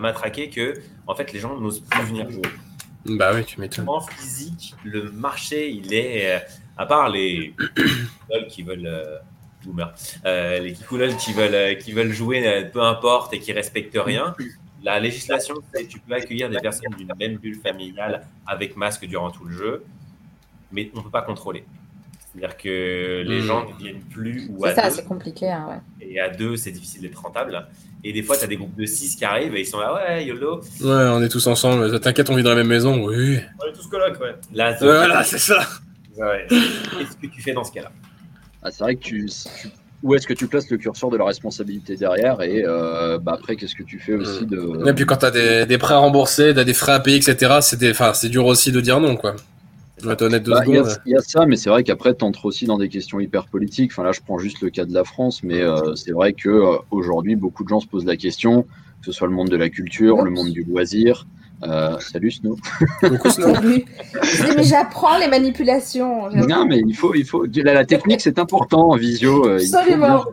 matraqués 0.00 0.50
que, 0.50 0.74
en 1.06 1.14
fait, 1.14 1.32
les 1.32 1.40
gens 1.40 1.58
n'osent 1.58 1.80
plus 1.80 2.02
venir 2.04 2.30
jouer. 2.30 2.42
Bah 3.06 3.32
oui, 3.34 3.44
tu 3.44 3.60
m'étonnes. 3.60 3.88
En 3.88 4.00
physique, 4.00 4.74
le 4.84 5.10
marché, 5.10 5.70
il 5.70 5.92
est, 5.94 6.42
à 6.76 6.86
part 6.86 7.08
les 7.08 7.54
qui 8.48 8.62
veulent, 8.62 9.20
euh, 9.66 9.70
boomer, 9.72 9.94
euh, 10.24 10.58
les 10.60 10.72
kikoulol 10.72 11.16
qui 11.16 11.32
veulent, 11.32 11.54
euh, 11.54 11.74
qui 11.74 11.92
veulent 11.92 12.12
jouer, 12.12 12.46
euh, 12.46 12.64
peu 12.64 12.82
importe, 12.82 13.34
et 13.34 13.40
qui 13.40 13.52
respectent 13.52 13.98
rien. 13.98 14.34
La 14.82 15.00
législation, 15.00 15.54
c'est 15.74 15.86
tu 15.86 15.98
peux 15.98 16.14
accueillir 16.14 16.48
des 16.48 16.58
personnes 16.58 16.94
d'une 16.96 17.12
même 17.18 17.36
bulle 17.38 17.56
familiale 17.60 18.26
avec 18.46 18.76
masque 18.76 19.06
durant 19.06 19.30
tout 19.30 19.44
le 19.44 19.56
jeu, 19.56 19.84
mais 20.72 20.90
on 20.94 20.98
ne 20.98 21.02
peut 21.04 21.10
pas 21.10 21.22
contrôler. 21.22 21.64
C'est-à-dire 22.32 22.56
que 22.58 23.22
les 23.26 23.40
Hmm. 23.40 23.46
gens 23.46 23.66
ne 23.68 23.74
viennent 23.82 24.00
plus 24.12 24.46
ou 24.50 24.64
à 24.66 24.68
C'est 24.68 24.74
ça, 24.76 24.88
deux. 24.90 24.96
c'est 24.96 25.04
compliqué. 25.06 25.50
hein, 25.50 25.66
ouais. 26.00 26.06
Et 26.06 26.20
à 26.20 26.28
deux, 26.28 26.56
c'est 26.56 26.70
difficile 26.70 27.00
d'être 27.00 27.20
rentable. 27.22 27.66
Et 28.04 28.12
des 28.12 28.22
fois, 28.22 28.36
tu 28.36 28.44
as 28.44 28.46
des 28.46 28.56
groupes 28.58 28.76
de 28.76 28.84
six 28.84 29.16
qui 29.16 29.24
arrivent 29.24 29.56
et 29.56 29.60
ils 29.60 29.66
sont 29.66 29.80
là, 29.80 29.94
ouais, 29.94 30.26
YOLO. 30.26 30.58
Ouais, 30.58 30.62
on 30.82 31.22
est 31.22 31.30
tous 31.30 31.46
ensemble. 31.46 31.98
T'inquiète, 31.98 32.28
on 32.28 32.36
vit 32.36 32.42
dans 32.42 32.50
la 32.50 32.56
même 32.56 32.66
maison. 32.68 33.06
Oui. 33.06 33.40
On 33.58 33.66
est 33.68 33.72
tous 33.72 33.86
colocs, 33.88 34.20
ouais. 34.20 34.34
Là, 34.52 34.76
c'est- 34.76 34.84
Voilà, 34.84 35.24
c'est 35.24 35.38
ça. 35.38 35.66
Ouais. 36.16 36.46
Qu'est-ce 36.48 37.16
que 37.16 37.26
tu 37.26 37.40
fais 37.42 37.52
dans 37.54 37.64
ce 37.64 37.72
cas-là? 37.72 37.90
Ah, 38.66 38.70
c'est 38.72 38.82
vrai 38.82 38.96
que 38.96 39.00
tu, 39.00 39.26
tu- 39.60 39.68
où 40.02 40.14
est-ce 40.16 40.26
que 40.26 40.34
tu 40.34 40.48
places 40.48 40.68
le 40.70 40.76
curseur 40.76 41.08
de 41.10 41.16
la 41.16 41.24
responsabilité 41.24 41.94
derrière 41.96 42.42
et 42.42 42.64
euh, 42.66 43.16
bah 43.18 43.34
après 43.38 43.54
qu'est-ce 43.54 43.76
que 43.76 43.84
tu 43.84 44.00
fais 44.00 44.14
aussi 44.14 44.44
de 44.44 44.88
Et 44.88 44.92
puis 44.92 45.06
quand 45.06 45.16
t'as 45.16 45.30
des, 45.30 45.66
des 45.66 45.78
prêts 45.78 45.94
à 45.94 45.98
rembourser, 45.98 46.52
t'as 46.52 46.64
des 46.64 46.74
frais 46.74 46.92
à 46.92 46.98
payer, 47.00 47.18
etc., 47.18 47.58
c'est 47.60 47.78
des- 47.78 47.92
enfin, 47.92 48.12
c'est 48.12 48.28
dur 48.28 48.44
aussi 48.46 48.72
de 48.72 48.80
dire 48.80 48.98
non, 48.98 49.16
quoi. 49.16 49.36
Bah, 50.50 50.62
Il 50.66 50.74
y, 50.74 50.78
a- 50.78 50.82
y 51.06 51.22
ça, 51.22 51.46
mais 51.46 51.56
c'est 51.56 51.70
vrai 51.70 51.84
qu'après, 51.84 52.12
tu 52.14 52.24
entres 52.24 52.44
aussi 52.44 52.66
dans 52.66 52.76
des 52.76 52.88
questions 52.88 53.20
hyper 53.20 53.46
politiques. 53.46 53.92
Enfin, 53.92 54.02
là, 54.02 54.10
je 54.12 54.20
prends 54.20 54.38
juste 54.38 54.60
le 54.62 54.70
cas 54.70 54.84
de 54.84 54.92
la 54.92 55.04
France, 55.04 55.42
mais 55.44 55.60
euh, 55.62 55.94
c'est 55.94 56.12
vrai 56.12 56.32
que 56.32 56.48
euh, 56.50 56.76
aujourd'hui, 56.90 57.36
beaucoup 57.36 57.62
de 57.62 57.68
gens 57.68 57.80
se 57.80 57.86
posent 57.86 58.04
la 58.04 58.16
question, 58.16 58.62
que 58.62 59.06
ce 59.06 59.12
soit 59.12 59.28
le 59.28 59.32
monde 59.34 59.48
de 59.48 59.56
la 59.56 59.70
culture, 59.70 60.22
le 60.22 60.30
monde 60.30 60.50
du 60.52 60.64
loisir. 60.64 61.26
Euh, 61.64 61.98
salut 62.00 62.30
Snow. 62.30 62.56
Coucou, 63.00 63.30
Snow. 63.30 63.54
Salut. 63.54 63.84
mais 64.56 64.62
j'apprends 64.64 65.16
les 65.18 65.26
manipulations. 65.28 66.28
Non, 66.30 66.66
mais 66.66 66.80
il 66.86 66.94
faut, 66.94 67.14
il 67.14 67.24
faut. 67.24 67.46
La, 67.64 67.72
la 67.72 67.84
technique, 67.86 68.20
c'est 68.20 68.38
important 68.38 68.90
en 68.90 68.96
visio. 68.96 69.46
euh, 69.48 69.58
il 69.62 69.68
faut 69.68 69.76
Absolument. 69.78 70.24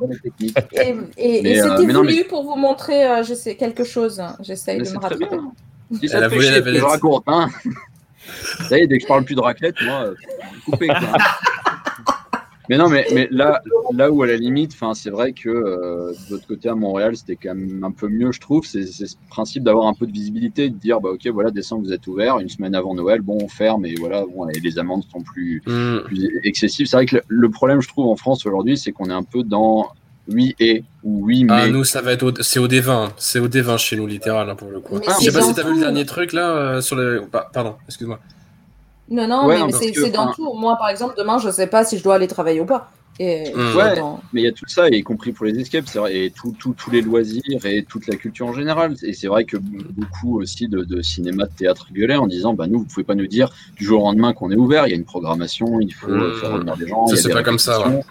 Et, 0.41 0.95
et- 1.17 1.47
et 1.51 1.61
euh, 1.61 1.77
c'était 1.77 1.93
non, 1.93 2.01
voulu 2.01 2.15
mais- 2.17 2.23
pour 2.25 2.43
vous 2.43 2.55
montrer 2.57 3.05
euh, 3.05 3.23
je 3.23 3.33
sais, 3.33 3.55
quelque 3.55 3.85
chose. 3.85 4.21
J'essaye 4.41 4.79
de 4.79 4.83
me 4.89 5.17
bien. 5.17 5.51
Si 6.01 6.09
ça 6.09 6.21
te 6.27 6.29
fait 6.35 6.41
je 6.77 6.83
raconte, 6.83 7.23
hein. 7.27 7.47
Ça 8.69 8.77
y 8.77 8.81
est, 8.81 8.87
dès 8.87 8.97
que 8.97 9.03
je 9.03 9.07
parle 9.07 9.23
plus 9.23 9.35
de 9.35 9.41
raclette, 9.41 9.75
moi, 9.83 10.05
euh, 10.07 10.15
coupé. 10.65 10.87
quoi. 10.87 10.97
Mais 12.73 12.83
non, 12.83 12.89
mais, 12.89 13.05
mais 13.13 13.27
là, 13.29 13.61
là 13.93 14.11
où 14.11 14.23
à 14.23 14.27
la 14.27 14.35
limite, 14.35 14.71
enfin, 14.73 14.93
c'est 14.95 15.09
vrai 15.11 15.33
que 15.33 15.47
euh, 15.49 16.11
de 16.11 16.31
l'autre 16.31 16.47
côté 16.47 16.69
à 16.69 16.75
Montréal, 16.75 17.15
c'était 17.15 17.35
quand 17.35 17.53
même 17.53 17.83
un 17.83 17.91
peu 17.91 18.07
mieux, 18.07 18.31
je 18.31 18.39
trouve. 18.39 18.65
C'est 18.65 18.85
ce 18.85 19.05
principe 19.29 19.63
d'avoir 19.63 19.85
un 19.87 19.93
peu 19.93 20.07
de 20.07 20.11
visibilité, 20.11 20.69
de 20.69 20.75
dire, 20.75 20.99
bah 20.99 21.09
ok, 21.11 21.27
voilà, 21.27 21.51
décembre 21.51 21.85
vous 21.85 21.93
êtes 21.93 22.07
ouvert, 22.07 22.39
une 22.39 22.49
semaine 22.49 22.73
avant 22.73 22.95
Noël, 22.95 23.21
bon, 23.21 23.37
on 23.41 23.47
ferme 23.47 23.85
et 23.85 23.93
voilà, 23.99 24.23
bon, 24.25 24.47
et 24.49 24.59
les 24.59 24.79
amendes 24.79 25.03
sont 25.11 25.21
plus, 25.21 25.61
plus 26.05 26.39
excessives. 26.43 26.87
C'est 26.87 26.95
vrai 26.97 27.05
que 27.05 27.17
le, 27.17 27.21
le 27.27 27.49
problème, 27.49 27.81
je 27.81 27.87
trouve, 27.87 28.07
en 28.07 28.15
France 28.15 28.45
aujourd'hui, 28.45 28.77
c'est 28.77 28.91
qu'on 28.91 29.09
est 29.09 29.13
un 29.13 29.23
peu 29.23 29.43
dans 29.43 29.89
oui 30.29 30.55
et 30.59 30.83
ou 31.03 31.25
oui 31.25 31.43
mais. 31.43 31.53
Ah, 31.53 31.67
nous, 31.67 31.83
ça 31.83 32.01
va 32.01 32.13
être 32.13 32.23
au... 32.23 32.31
c'est 32.41 32.59
au 32.59 32.67
D20. 32.67 33.09
C'est 33.17 33.39
au 33.39 33.47
D20 33.49 33.77
chez 33.77 33.97
nous, 33.97 34.07
littéral, 34.07 34.49
hein, 34.49 34.55
pour 34.55 34.71
le 34.71 34.79
coup. 34.79 34.95
Mais 34.99 35.05
Je 35.19 35.25
sais 35.25 35.31
pas 35.33 35.41
si 35.41 35.53
t'as 35.53 35.63
vu 35.63 35.73
le 35.75 35.79
dernier 35.81 36.05
truc 36.05 36.31
là 36.33 36.49
euh, 36.55 36.81
sur 36.81 36.95
le. 36.95 37.23
Pa- 37.31 37.49
Pardon, 37.53 37.75
excuse-moi. 37.87 38.19
Non, 39.13 39.27
non, 39.27 39.45
Ouais, 39.47 39.59
mais 39.65 39.71
c'est 39.71 40.09
dans 40.09 40.23
enfin- 40.23 40.33
tout. 40.35 40.53
Moi, 40.53 40.75
par 40.77 40.89
exemple, 40.89 41.13
demain, 41.17 41.37
je 41.37 41.49
sais 41.51 41.67
pas 41.67 41.85
si 41.85 41.97
je 41.97 42.03
dois 42.03 42.15
aller 42.15 42.27
travailler 42.27 42.59
ou 42.61 42.65
pas. 42.65 42.89
Et. 43.19 43.53
Ouais. 43.77 43.95
dans- 43.95 44.19
Mais 44.33 44.41
il 44.41 44.43
y 44.45 44.47
a 44.47 44.51
tout 44.51 44.67
ça, 44.67 44.89
y 44.89 45.03
compris 45.03 45.31
pour 45.33 45.45
les 45.45 45.59
escapes, 45.59 45.85
et 46.09 46.31
tout- 46.35 46.55
tout- 46.57 46.73
tous 46.75 46.89
les 46.89 47.01
loisirs 47.01 47.63
et 47.63 47.83
toute 47.87 48.07
la 48.07 48.15
culture 48.15 48.47
en 48.47 48.53
général. 48.53 48.95
Et 49.03 49.13
c'est 49.13 49.27
vrai 49.27 49.45
que 49.45 49.57
beaucoup 49.57 50.39
aussi 50.41 50.67
de, 50.67 50.83
de 50.83 51.01
cinéma, 51.03 51.45
de 51.45 51.51
théâtre 51.55 51.87
gueulaient 51.93 52.15
en 52.15 52.25
disant 52.25 52.55
bah, 52.55 52.65
nous, 52.65 52.79
vous 52.79 52.85
pouvez 52.85 53.03
pas 53.03 53.13
nous 53.13 53.27
dire 53.27 53.49
du 53.75 53.85
jour 53.85 54.01
au 54.01 54.05
lendemain 54.07 54.33
qu'on 54.33 54.49
est 54.49 54.55
ouvert, 54.55 54.87
il 54.87 54.89
y 54.89 54.93
a 54.93 54.95
une 54.95 55.05
programmation, 55.05 55.79
il 55.79 55.93
faut 55.93 56.07
Mmh. 56.09 56.33
faire 56.41 56.53
revenir 56.53 56.75
des 56.75 56.87
gens. 56.87 57.05
Ça, 57.05 57.15
c'est 57.15 57.29
pas 57.31 57.43
comme 57.43 57.59
ça, 57.59 57.77
répétitions. 57.77 58.03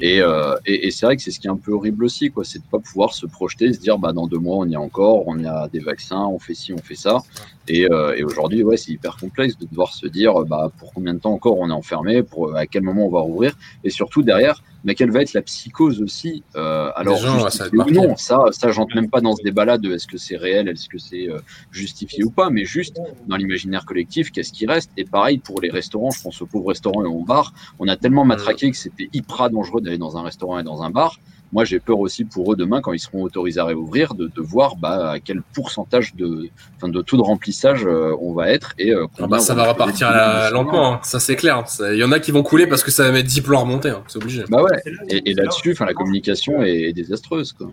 Et, 0.00 0.20
euh, 0.20 0.56
et, 0.66 0.86
et 0.86 0.90
c'est 0.90 1.06
vrai 1.06 1.16
que 1.16 1.22
c'est 1.22 1.30
ce 1.30 1.40
qui 1.40 1.46
est 1.46 1.50
un 1.50 1.56
peu 1.56 1.72
horrible 1.72 2.04
aussi, 2.04 2.30
quoi, 2.30 2.44
c'est 2.44 2.58
de 2.58 2.64
pas 2.70 2.78
pouvoir 2.78 3.14
se 3.14 3.26
projeter, 3.26 3.72
se 3.72 3.80
dire, 3.80 3.98
bah 3.98 4.12
dans 4.12 4.26
deux 4.26 4.38
mois 4.38 4.56
on 4.58 4.68
y 4.68 4.74
est 4.74 4.76
encore, 4.76 5.26
on 5.26 5.38
y 5.38 5.46
a 5.46 5.68
des 5.68 5.80
vaccins, 5.80 6.24
on 6.26 6.38
fait 6.38 6.54
ci, 6.54 6.72
on 6.72 6.78
fait 6.78 6.94
ça. 6.94 7.22
Et, 7.68 7.90
euh, 7.90 8.14
et 8.16 8.22
aujourd'hui, 8.22 8.62
ouais, 8.62 8.76
c'est 8.76 8.92
hyper 8.92 9.16
complexe 9.16 9.56
de 9.58 9.66
devoir 9.66 9.94
se 9.94 10.06
dire, 10.06 10.34
bah 10.44 10.70
pour 10.78 10.92
combien 10.92 11.14
de 11.14 11.18
temps 11.18 11.32
encore 11.32 11.58
on 11.58 11.70
est 11.70 11.72
enfermé, 11.72 12.22
pour 12.22 12.54
à 12.54 12.66
quel 12.66 12.82
moment 12.82 13.06
on 13.06 13.10
va 13.10 13.20
rouvrir, 13.20 13.56
et 13.84 13.90
surtout 13.90 14.22
derrière, 14.22 14.62
mais 14.86 14.94
quelle 14.94 15.10
va 15.10 15.20
être 15.20 15.34
la 15.34 15.42
psychose 15.42 16.00
aussi 16.00 16.44
euh, 16.54 16.90
Alors, 16.94 17.18
gens, 17.18 17.50
ça 17.50 17.66
ou 17.72 17.90
non, 17.90 18.16
ça, 18.16 18.44
ça 18.52 18.70
j'entre 18.70 18.94
même 18.94 19.10
pas 19.10 19.20
dans 19.20 19.34
ce 19.34 19.42
débat-là 19.42 19.78
de 19.78 19.92
est-ce 19.92 20.06
que 20.06 20.16
c'est 20.16 20.36
réel, 20.36 20.68
est-ce 20.68 20.88
que 20.88 20.96
c'est 20.96 21.28
euh, 21.28 21.40
justifié 21.72 22.22
ou 22.22 22.30
pas, 22.30 22.50
mais 22.50 22.64
juste 22.64 23.00
dans 23.26 23.36
l'imaginaire 23.36 23.84
collectif, 23.84 24.30
qu'est-ce 24.30 24.52
qui 24.52 24.64
reste? 24.64 24.92
Et 24.96 25.04
pareil 25.04 25.38
pour 25.38 25.60
les 25.60 25.70
restaurants, 25.70 26.12
je 26.12 26.22
pense 26.22 26.40
aux 26.40 26.46
pauvres 26.46 26.68
restaurants 26.68 27.02
et 27.04 27.08
aux 27.08 27.24
bars, 27.24 27.52
on 27.80 27.88
a 27.88 27.96
tellement 27.96 28.24
matraqué 28.24 28.70
que 28.70 28.76
c'était 28.76 29.08
hyper 29.12 29.50
dangereux 29.50 29.80
d'aller 29.80 29.98
dans 29.98 30.16
un 30.16 30.22
restaurant 30.22 30.60
et 30.60 30.62
dans 30.62 30.84
un 30.84 30.90
bar. 30.90 31.18
Moi, 31.52 31.64
j'ai 31.64 31.80
peur 31.80 31.98
aussi 31.98 32.24
pour 32.24 32.52
eux 32.52 32.56
demain, 32.56 32.80
quand 32.80 32.92
ils 32.92 32.98
seront 32.98 33.22
autorisés 33.22 33.60
à 33.60 33.64
réouvrir, 33.64 34.14
de, 34.14 34.26
de 34.26 34.40
voir 34.40 34.76
bah, 34.76 35.12
à 35.12 35.20
quel 35.20 35.42
pourcentage 35.54 36.14
de, 36.14 36.48
enfin, 36.76 36.88
de 36.88 37.00
taux 37.02 37.16
de 37.16 37.22
remplissage 37.22 37.86
euh, 37.86 38.16
on 38.20 38.32
va 38.32 38.50
être. 38.50 38.74
Et, 38.78 38.92
euh, 38.92 39.06
Ah 39.20 39.26
bah, 39.26 39.38
ça 39.38 39.54
va 39.54 39.64
repartir 39.64 40.08
à 40.08 40.50
lentement, 40.50 40.94
hein. 40.94 41.00
ça 41.02 41.20
c'est 41.20 41.36
clair. 41.36 41.64
Il 41.80 41.96
y 41.96 42.04
en 42.04 42.12
a 42.12 42.18
qui 42.18 42.30
vont 42.30 42.42
couler 42.42 42.66
parce 42.66 42.82
que 42.82 42.90
ça 42.90 43.04
va 43.04 43.12
mettre 43.12 43.28
10 43.28 43.40
plombs 43.42 43.58
à 43.58 43.62
remonter, 43.62 43.90
hein. 43.90 44.02
c'est 44.08 44.18
obligé. 44.18 44.44
Bah 44.48 44.62
ouais, 44.62 44.82
et, 45.08 45.34
là-dessus, 45.34 45.72
enfin, 45.72 45.84
la 45.84 45.94
communication 45.94 46.62
est 46.62 46.92
désastreuse. 46.92 47.52
Quoi. 47.52 47.68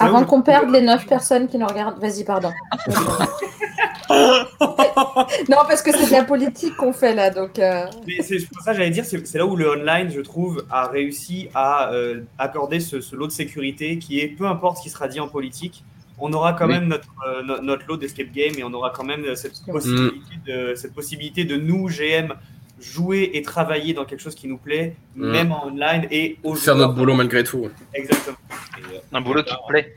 Avant 0.00 0.24
qu'on 0.24 0.42
perde 0.42 0.70
les 0.70 0.80
9 0.80 1.06
personnes 1.06 1.48
qui 1.48 1.58
nous 1.58 1.66
regardent. 1.66 2.00
Vas-y, 2.00 2.24
pardon. 2.24 2.50
non, 5.48 5.58
parce 5.68 5.82
que 5.82 5.92
c'est 5.92 6.06
de 6.06 6.12
la 6.12 6.24
politique 6.24 6.76
qu'on 6.76 6.92
fait 6.92 7.14
là, 7.14 7.30
donc. 7.30 7.58
euh, 7.58 7.86
Mais 8.06 8.22
c'est 8.22 8.44
pour 8.48 8.62
ça 8.62 8.72
que 8.72 8.78
j'allais 8.78 8.90
dire, 8.90 9.04
c'est 9.04 9.26
c'est 9.26 9.38
là 9.38 9.46
où 9.46 9.56
le 9.56 9.68
online, 9.70 10.10
je 10.10 10.20
trouve, 10.20 10.64
a 10.70 10.86
réussi 10.88 11.48
à 11.54 11.92
euh, 11.92 12.20
accorder 12.38 12.80
ce, 12.80 13.00
ce 13.00 13.16
lot 13.16 13.26
de 13.26 13.32
sécurité 13.32 13.98
qui 13.98 14.20
est, 14.20 14.28
peu 14.28 14.46
importe 14.46 14.78
ce 14.78 14.82
qui 14.82 14.90
sera 14.90 15.08
dit 15.08 15.20
en 15.20 15.28
politique, 15.28 15.84
on 16.18 16.32
aura 16.32 16.52
quand 16.52 16.66
Oui. 16.66 16.74
même 16.74 16.86
notre, 16.88 17.08
euh, 17.26 17.42
no- 17.42 17.60
notre 17.60 17.86
lot 17.88 17.96
d'escape 17.96 18.30
game 18.32 18.52
et 18.56 18.62
on 18.64 18.72
aura 18.72 18.90
quand 18.90 19.04
même 19.04 19.34
cette 19.34 19.54
possibilité, 19.66 20.20
de, 20.46 20.74
cette 20.74 20.94
possibilité 20.94 21.44
de 21.44 21.56
nous, 21.56 21.88
GM, 21.88 22.34
jouer 22.80 23.30
et 23.34 23.42
travailler 23.42 23.94
dans 23.94 24.04
quelque 24.04 24.20
chose 24.20 24.34
qui 24.34 24.46
nous 24.46 24.58
plaît, 24.58 24.94
Mm. 25.16 25.30
même 25.30 25.52
en 25.52 25.66
online 25.68 26.06
et 26.10 26.36
au 26.44 26.54
Faire 26.54 26.76
notre 26.76 26.94
boulot 26.94 27.14
malgré 27.14 27.42
tout. 27.44 27.68
Exactement. 27.94 28.36
Et, 28.78 28.96
euh, 28.96 28.98
Un 29.12 29.20
boulot 29.20 29.42
qui 29.42 29.54
te 29.54 29.68
plaît. 29.68 29.96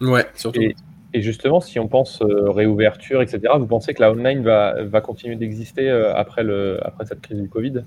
Ouais, 0.00 0.24
surtout. 0.34 0.60
Et, 0.60 0.74
et 1.16 1.22
justement, 1.22 1.60
si 1.60 1.78
on 1.78 1.88
pense 1.88 2.20
euh, 2.20 2.50
réouverture, 2.50 3.22
etc., 3.22 3.40
vous 3.58 3.66
pensez 3.66 3.94
que 3.94 4.02
la 4.02 4.12
online 4.12 4.42
va, 4.42 5.00
continuer 5.00 5.34
d'exister 5.34 5.88
euh, 5.88 6.14
après, 6.14 6.44
après 6.82 7.06
cette 7.06 7.22
crise 7.22 7.40
du 7.40 7.48
Covid? 7.48 7.84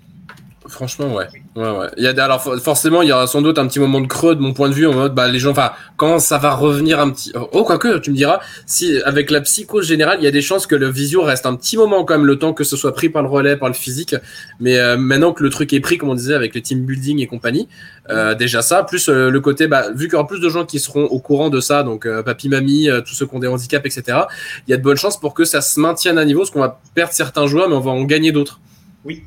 Franchement, 0.70 1.14
ouais. 1.16 1.26
ouais, 1.56 1.70
ouais. 1.80 1.88
Il 1.98 2.04
y 2.04 2.08
a, 2.08 2.24
alors, 2.24 2.42
for- 2.44 2.58
forcément, 2.60 3.02
il 3.02 3.10
y 3.10 3.12
aura 3.12 3.26
sans 3.28 3.42
doute 3.42 3.58
un 3.58 3.68
petit 3.68 3.80
moment 3.80 4.00
de 4.02 4.08
creux 4.08 4.36
de 4.36 4.40
mon 4.40 4.54
point 4.54 4.70
de 4.70 4.74
vue 4.74 4.86
en 4.86 4.94
mode, 4.94 5.16
bah, 5.16 5.28
les 5.28 5.40
gens, 5.40 5.50
enfin, 5.52 5.72
quand 5.98 6.20
ça 6.20 6.38
va 6.38 6.54
revenir 6.54 7.00
un 7.00 7.10
petit, 7.10 7.34
oh, 7.52 7.64
quoique, 7.64 7.98
tu 7.98 8.12
me 8.12 8.16
diras, 8.16 8.40
si, 8.68 9.02
avec 9.04 9.32
la 9.32 9.42
psycho 9.42 9.82
générale, 9.82 10.20
il 10.22 10.24
y 10.24 10.28
a 10.28 10.32
des 10.32 10.44
chances 10.44 10.68
que 10.68 10.76
le 10.76 10.88
visio 10.90 11.24
reste 11.24 11.46
un 11.48 11.56
petit 11.56 11.76
moment 11.76 12.06
quand 12.06 12.16
même, 12.18 12.26
le 12.28 12.38
temps 12.38 12.54
que 12.54 12.64
ce 12.64 12.78
soit 12.78 12.94
pris 12.94 13.10
par 13.10 13.24
le 13.24 13.30
relais, 13.30 13.58
par 13.58 13.68
le 13.68 13.74
physique. 13.74 14.16
Mais 14.60 14.78
euh, 14.78 14.96
maintenant 14.96 15.34
que 15.34 15.44
le 15.44 15.50
truc 15.50 15.74
est 15.74 15.80
pris, 15.80 15.98
comme 15.98 16.10
on 16.10 16.16
disait, 16.16 16.36
avec 16.36 16.54
les 16.54 16.62
team 16.62 16.86
building 16.86 17.20
et 17.20 17.28
compagnie, 17.28 17.68
euh, 18.12 18.36
déjà 18.36 18.62
ça, 18.62 18.84
plus 18.84 19.10
euh, 19.10 19.30
le 19.30 19.40
côté, 19.42 19.68
bah, 19.68 19.86
vu 19.94 20.06
qu'il 20.06 20.14
y 20.14 20.16
aura 20.18 20.28
plus 20.28 20.40
de 20.40 20.50
gens 20.50 20.66
qui 20.66 20.80
seront 20.80 21.06
au 21.06 21.20
courant 21.20 21.50
de 21.50 21.60
ça, 21.60 21.84
donc 21.84 22.08
papy, 22.24 22.48
mamie, 22.48 22.90
tous 23.06 23.16
ceux 23.16 23.26
qui 23.26 23.36
ont 23.36 23.40
des 23.40 23.48
handicaps, 23.48 23.86
etc., 23.86 24.20
il 24.68 24.72
y 24.72 24.74
a 24.74 24.78
de 24.78 24.84
bonnes 24.84 24.98
chances 24.98 25.20
pour 25.20 25.34
que 25.34 25.46
ça 25.46 25.62
se 25.62 25.80
maintienne 25.80 26.18
à 26.20 26.26
niveau, 26.26 26.42
parce 26.42 26.52
qu'on 26.52 26.60
va 26.60 26.80
perdre 26.94 27.14
certains 27.14 27.48
joueurs, 27.48 27.70
mais 27.70 27.76
on 27.76 27.80
va 27.80 27.92
en 27.92 28.04
gagner 28.04 28.32
d'autres. 28.32 28.60
Oui. 29.06 29.24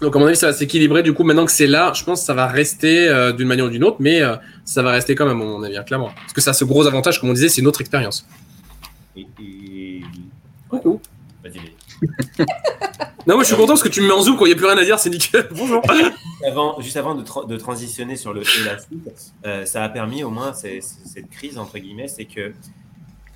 Donc 0.00 0.14
à 0.14 0.18
mon 0.18 0.26
avis, 0.26 0.36
ça 0.36 0.48
va 0.48 0.52
s'équilibrer. 0.52 1.02
Du 1.02 1.14
coup, 1.14 1.24
maintenant 1.24 1.46
que 1.46 1.50
c'est 1.52 1.66
là, 1.66 1.92
je 1.94 2.04
pense 2.04 2.20
que 2.20 2.26
ça 2.26 2.34
va 2.34 2.46
rester 2.46 3.08
euh, 3.08 3.32
d'une 3.32 3.48
manière 3.48 3.64
ou 3.66 3.70
d'une 3.70 3.84
autre, 3.84 3.96
mais 4.00 4.20
euh, 4.22 4.36
ça 4.64 4.82
va 4.82 4.90
rester 4.92 5.14
quand 5.14 5.24
même, 5.26 5.40
à 5.40 5.44
mon 5.44 5.62
avis, 5.62 5.76
hein, 5.76 5.84
clairement. 5.84 6.10
Parce 6.14 6.32
que 6.34 6.40
ça 6.40 6.50
a 6.50 6.54
ce 6.54 6.64
gros 6.64 6.86
avantage, 6.86 7.18
comme 7.20 7.30
on 7.30 7.34
disait, 7.34 7.48
c'est 7.48 7.60
une 7.62 7.66
autre 7.66 7.80
expérience. 7.80 8.26
Et, 9.16 9.26
et- 9.40 10.02
Coucou. 10.68 11.00
Vas-y, 11.42 11.58
vas-y. 11.58 12.46
Non, 13.26 13.34
moi 13.34 13.42
je 13.42 13.48
suis 13.48 13.56
content 13.56 13.68
parce 13.68 13.82
que 13.82 13.88
tu 13.88 14.00
me 14.02 14.06
mets 14.08 14.12
en 14.12 14.20
zoom 14.22 14.36
quand 14.36 14.44
il 14.44 14.48
n'y 14.48 14.54
a 14.54 14.56
plus 14.56 14.66
rien 14.66 14.76
à 14.76 14.84
dire, 14.84 14.98
c'est 14.98 15.10
nickel. 15.10 15.48
Bonjour. 15.54 15.82
Avant, 16.46 16.80
juste 16.80 16.96
avant 16.96 17.14
de, 17.14 17.24
tra- 17.24 17.46
de 17.48 17.56
transitionner 17.56 18.14
sur 18.16 18.32
le 18.32 18.42
euh, 19.46 19.64
ça 19.64 19.82
a 19.82 19.88
permis 19.88 20.22
au 20.22 20.30
moins 20.30 20.52
cette 20.52 21.28
crise 21.30 21.56
entre 21.58 21.78
guillemets, 21.78 22.06
c'est 22.08 22.24
que 22.26 22.52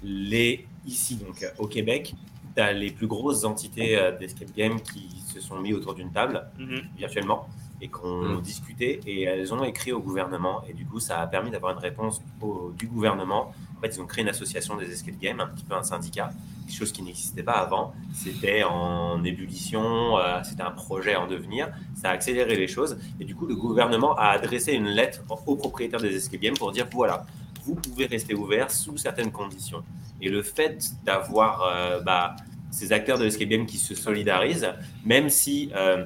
les 0.05 0.65
ici 0.87 1.17
donc 1.17 1.45
au 1.59 1.67
Québec, 1.67 2.15
tu 2.55 2.61
as 2.63 2.73
les 2.73 2.91
plus 2.91 3.07
grosses 3.07 3.45
entités 3.45 3.97
euh, 3.99 4.17
d'escape 4.19 4.53
game 4.57 4.81
qui 4.81 5.09
se 5.27 5.41
sont 5.41 5.59
mis 5.61 5.73
autour 5.73 5.95
d'une 5.95 6.11
table 6.13 6.47
mhm. 6.59 6.83
virtuellement 6.97 7.47
et 7.83 7.89
qui 7.89 7.95
ont 8.05 8.37
Mm. 8.37 8.41
discuté 8.43 9.01
et 9.07 9.23
elles 9.23 9.55
ont 9.55 9.65
écrit 9.65 9.93
au 9.93 10.01
gouvernement 10.01 10.63
et 10.69 10.75
du 10.75 10.85
coup 10.85 11.01
ça 11.01 11.21
a 11.21 11.27
permis 11.27 11.51
d'avoir 11.51 11.73
une 11.73 11.79
réponse 11.79 12.21
au- 12.43 12.73
du 12.77 12.87
gouvernement. 12.87 13.53
En 13.79 13.81
fait, 13.81 13.97
ils 13.97 14.01
ont 14.03 14.07
créé 14.07 14.21
une 14.23 14.29
association 14.29 14.77
des 14.77 14.93
escape 14.93 15.19
games, 15.19 15.41
un 15.41 15.47
petit 15.47 15.65
peu 15.65 15.75
un 15.75 15.83
syndicat, 15.83 16.29
quelque 16.67 16.77
chose 16.77 16.93
qui 16.93 17.01
n'existait 17.03 17.43
pas 17.43 17.53
avant. 17.55 17.95
C'était 18.13 18.63
en 18.63 19.25
ébullition, 19.25 20.19
euh, 20.19 20.41
c'était 20.45 20.63
un 20.63 20.71
projet 20.73 21.17
en 21.17 21.27
devenir. 21.27 21.71
Ça 21.95 22.11
a 22.11 22.13
accéléré 22.13 22.57
les 22.57 22.69
choses 22.69 22.99
et 23.19 23.25
du 23.25 23.35
coup 23.35 23.47
le 23.47 23.57
gouvernement 23.57 24.15
a 24.17 24.27
adressé 24.33 24.73
une 24.75 24.89
lettre 24.89 25.23
aux 25.47 25.57
propriétaires 25.57 26.01
des 26.03 26.15
escape 26.15 26.41
games 26.41 26.59
pour 26.59 26.73
dire 26.73 26.87
voilà, 26.93 27.25
vous 27.65 27.75
pouvez 27.75 28.07
rester 28.07 28.35
ouvert 28.35 28.71
sous 28.71 28.97
certaines 28.97 29.31
conditions. 29.33 29.83
Et 30.21 30.29
le 30.29 30.43
fait 30.43 30.91
d'avoir 31.05 31.63
euh, 31.63 32.01
bah, 32.01 32.37
ces 32.71 32.93
acteurs 32.93 33.19
de 33.19 33.25
l'escape 33.25 33.49
game 33.49 33.67
qui 33.67 33.79
se 33.79 33.95
solidarisent, 33.95 34.69
même 35.05 35.29
si 35.29 35.71
euh, 35.75 36.05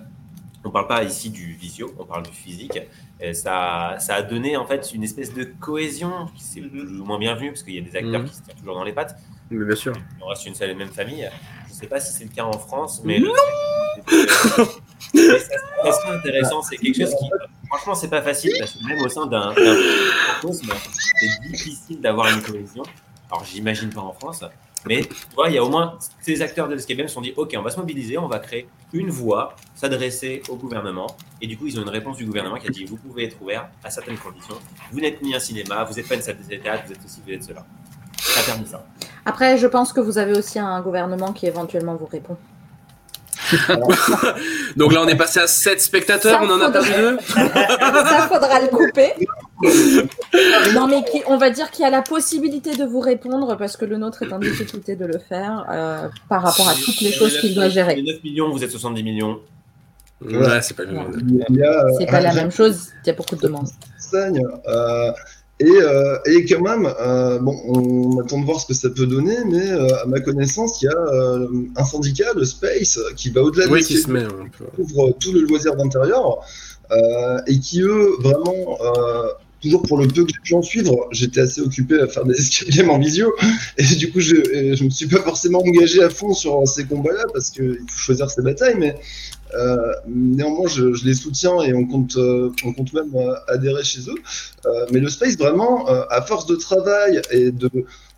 on 0.65 0.69
ne 0.69 0.73
parle 0.73 0.87
pas 0.89 1.05
ici 1.05 1.31
du 1.31 1.53
visio, 1.55 1.93
on 1.99 2.05
parle 2.05 2.23
du 2.25 2.31
physique, 2.33 2.79
et 3.21 3.35
ça, 3.35 3.97
ça 3.99 4.15
a 4.17 4.23
donné 4.23 4.57
en 4.57 4.67
fait 4.67 4.93
une 4.95 5.03
espèce 5.05 5.33
de 5.35 5.45
cohésion 5.45 6.27
qui 6.35 6.43
c'est 6.43 6.61
Mhm. 6.61 6.71
plus 6.71 7.01
ou 7.01 7.05
moins 7.05 7.19
bienvenu 7.19 7.49
parce 7.51 7.63
qu'il 7.63 7.75
y 7.75 7.79
a 7.79 7.83
des 7.83 7.97
acteurs 7.97 8.23
Mhm. 8.23 8.29
qui 8.29 8.35
se 8.35 8.43
tirent 8.43 8.55
toujours 8.57 8.75
dans 8.75 8.85
les 8.85 8.93
pattes. 8.93 9.17
Mais 9.51 9.65
bien 9.65 9.77
sûr. 9.77 9.93
On 10.21 10.27
reste 10.27 10.47
une 10.47 10.55
seule 10.55 10.71
et 10.71 10.75
même 10.75 10.89
famille. 10.89 11.29
Je 11.67 11.73
ne 11.73 11.77
sais 11.77 11.87
pas 11.87 12.01
si 12.01 12.13
c'est 12.13 12.25
le 12.25 12.31
cas 12.31 12.45
en 12.45 12.59
France, 12.59 13.03
mais 13.05 13.19
Non 13.19 13.33
mais 15.15 15.39
ça, 15.39 15.57
c'est 15.83 15.89
assez 15.89 16.09
intéressant. 16.09 16.63
C'est 16.63 16.77
quelque 16.77 17.03
chose 17.03 17.15
qui, 17.15 17.31
franchement, 17.69 17.95
c'est 17.95 18.09
pas 18.09 18.23
facile 18.23 18.53
parce 18.59 18.73
que 18.73 18.87
même 18.87 19.01
au 19.01 19.09
sein 19.09 19.27
d'un 19.27 19.55
c'est 19.55 21.49
difficile 21.49 22.01
d'avoir 22.01 22.29
une 22.29 22.43
cohésion. 22.43 22.83
Alors, 23.31 23.45
j'imagine 23.45 23.91
pas 23.91 24.01
en 24.01 24.13
France, 24.13 24.45
mais 24.87 25.03
tu 25.03 25.15
vois, 25.35 25.49
il 25.49 25.55
y 25.55 25.59
a 25.59 25.65
au 25.65 25.71
moins 25.71 25.99
ces 26.21 26.43
acteurs 26.43 26.69
de 26.69 26.75
l'escape 26.75 26.97
game 26.97 27.09
se 27.09 27.15
sont 27.15 27.21
dit, 27.21 27.33
ok, 27.37 27.55
on 27.57 27.63
va 27.63 27.71
se 27.71 27.79
mobiliser, 27.79 28.19
on 28.19 28.29
va 28.29 28.39
créer 28.39 28.69
une 28.93 29.11
voie, 29.11 29.57
s'adresser 29.75 30.43
au 30.49 30.57
gouvernement, 30.57 31.07
et 31.41 31.47
du 31.47 31.57
coup, 31.57 31.67
ils 31.67 31.79
ont 31.79 31.83
une 31.83 31.89
réponse 31.89 32.19
du 32.19 32.27
gouvernement 32.27 32.57
qui 32.57 32.67
a 32.67 32.71
dit, 32.71 32.85
vous 32.85 32.97
pouvez 32.97 33.25
être 33.25 33.41
ouvert 33.41 33.69
à 33.83 33.91
certaines 33.91 34.19
conditions. 34.19 34.57
Vous 34.93 35.01
n'êtes 35.01 35.23
ni 35.23 35.35
un 35.35 35.41
cinéma, 35.41 35.85
vous 35.85 35.95
n'êtes 35.95 36.07
pas 36.07 36.15
une 36.17 36.23
salle 36.23 36.39
de 36.39 36.57
théâtre, 36.57 36.85
vous 36.87 36.93
êtes 36.93 37.03
ceci, 37.03 37.21
vous 37.27 37.33
êtes 37.33 37.45
cela. 37.45 37.65
Ça 38.25 38.41
a 38.41 38.43
permis 38.45 38.67
ça. 38.67 38.85
Après, 39.27 39.57
je 39.59 39.67
pense 39.67 39.93
que 39.93 40.01
vous 40.01 40.19
avez 40.19 40.37
aussi 40.37 40.59
un 40.59 40.81
gouvernement 40.81 41.33
qui 41.33 41.47
éventuellement 41.47 41.95
vous 41.97 42.07
répond. 42.07 42.37
Donc 44.77 44.93
là, 44.93 45.03
on 45.03 45.09
est 45.09 45.17
passé 45.17 45.41
à 45.41 45.47
7 45.47 45.81
spectateurs, 45.81 46.41
Ça 46.41 46.45
on 46.45 46.51
en 46.51 46.61
a 46.61 46.67
faudra- 46.67 46.81
perdu 46.81 46.93
deux. 46.93 47.19
Ça 47.29 48.29
faudra 48.33 48.61
le 48.61 48.69
couper. 48.69 49.13
non, 50.75 50.87
mais 50.87 51.05
qui, 51.05 51.23
on 51.27 51.37
va 51.37 51.51
dire 51.51 51.71
qu'il 51.71 51.83
y 51.85 51.87
a 51.87 51.91
la 51.91 52.03
possibilité 52.03 52.75
de 52.75 52.85
vous 52.85 53.01
répondre 53.01 53.57
parce 53.57 53.77
que 53.77 53.85
le 53.85 53.97
nôtre 53.99 54.23
est 54.23 54.33
en 54.33 54.39
difficulté 54.39 54.97
de 54.97 55.05
le 55.05 55.19
faire 55.19 55.67
euh, 55.71 56.09
par 56.29 56.43
rapport 56.43 56.69
à 56.69 56.75
toutes 56.75 57.01
les 57.01 57.13
choses 57.13 57.39
qu'il 57.39 57.55
doit 57.55 57.69
gérer. 57.69 57.97
Les 57.97 58.13
9 58.15 58.23
millions, 58.25 58.51
vous 58.51 58.65
êtes 58.65 58.71
70 58.71 59.03
millions. 59.03 59.41
Ouais, 60.25 60.63
c'est 60.63 60.75
pas 60.75 60.85
a, 60.85 60.87
euh, 60.87 61.91
C'est 61.99 62.07
pas 62.07 62.21
la 62.21 62.33
même 62.33 62.51
chose, 62.51 62.89
il 63.05 63.09
y 63.09 63.11
a 63.11 63.15
beaucoup 63.15 63.37
de 63.37 63.43
demandes. 63.43 63.69
euh, 64.15 65.13
et, 65.61 65.71
euh, 65.71 66.19
et 66.27 66.45
quand 66.47 66.61
même, 66.63 66.93
euh, 67.01 67.39
bon, 67.39 67.57
on 67.69 68.21
attend 68.21 68.41
de 68.41 68.45
voir 68.45 68.61
ce 68.61 68.67
que 68.67 68.75
ça 68.75 68.91
peut 68.91 69.07
donner, 69.07 69.37
mais 69.49 69.71
euh, 69.71 69.87
à 70.03 70.07
ma 70.07 70.21
connaissance, 70.21 70.83
il 70.83 70.87
y 70.87 70.89
a 70.89 70.97
euh, 70.99 71.47
un 71.77 71.85
syndicat, 71.85 72.33
le 72.35 72.45
Space, 72.45 72.99
qui 73.17 73.31
va 73.31 73.43
au-delà 73.43 73.67
de 73.67 73.73
Oui, 73.73 73.83
ce 73.83 73.89
qui 73.89 73.99
se 73.99 74.11
met 74.11 74.25
peu. 74.25 74.65
couvre 74.77 75.13
tout 75.21 75.33
le 75.33 75.43
loisir 75.43 75.77
d'intérieur 75.77 76.41
euh, 76.91 77.39
et 77.47 77.59
qui, 77.61 77.81
eux, 77.83 78.11
vraiment, 78.21 78.79
euh, 78.83 79.29
toujours 79.65 79.83
pour 79.83 79.99
le 79.99 80.07
peu 80.07 80.25
que 80.25 80.33
j'ai 80.33 80.41
pu 80.43 80.55
en 80.55 80.63
suivre, 80.63 81.09
j'étais 81.11 81.41
assez 81.41 81.61
occupé 81.61 82.01
à 82.01 82.07
faire 82.07 82.25
des 82.25 82.35
escape 82.39 82.89
en 82.89 82.99
visio 82.99 83.33
et 83.79 83.83
du 83.97 84.13
coup, 84.13 84.21
je, 84.21 84.35
je 84.77 84.85
me 84.85 84.91
suis 84.91 85.07
pas 85.07 85.23
forcément 85.23 85.61
engagé 85.61 86.03
à 86.03 86.11
fond 86.11 86.35
sur 86.35 86.67
ces 86.69 86.85
combats-là 86.85 87.25
parce 87.33 87.51
qu'il 87.51 87.79
faut 87.89 87.99
choisir 87.99 88.31
ses 88.31 88.43
batailles, 88.43 88.77
mais 88.79 88.95
euh, 89.55 89.93
néanmoins, 90.07 90.69
je, 90.69 90.93
je 90.93 91.05
les 91.05 91.15
soutiens 91.15 91.61
et 91.63 91.73
on 91.75 91.87
compte, 91.87 92.17
euh, 92.17 92.51
on 92.65 92.73
compte 92.73 92.93
même 92.93 93.15
euh, 93.15 93.35
adhérer 93.49 93.85
chez 93.85 94.01
eux. 94.01 94.21
Euh, 94.67 94.87
mais 94.93 95.01
le 95.01 95.09
space, 95.09 95.37
vraiment, 95.37 95.89
euh, 95.89 96.03
à 96.11 96.23
force 96.23 96.47
de 96.47 96.57
travail 96.57 97.21
et 97.31 97.51
de, 97.51 97.71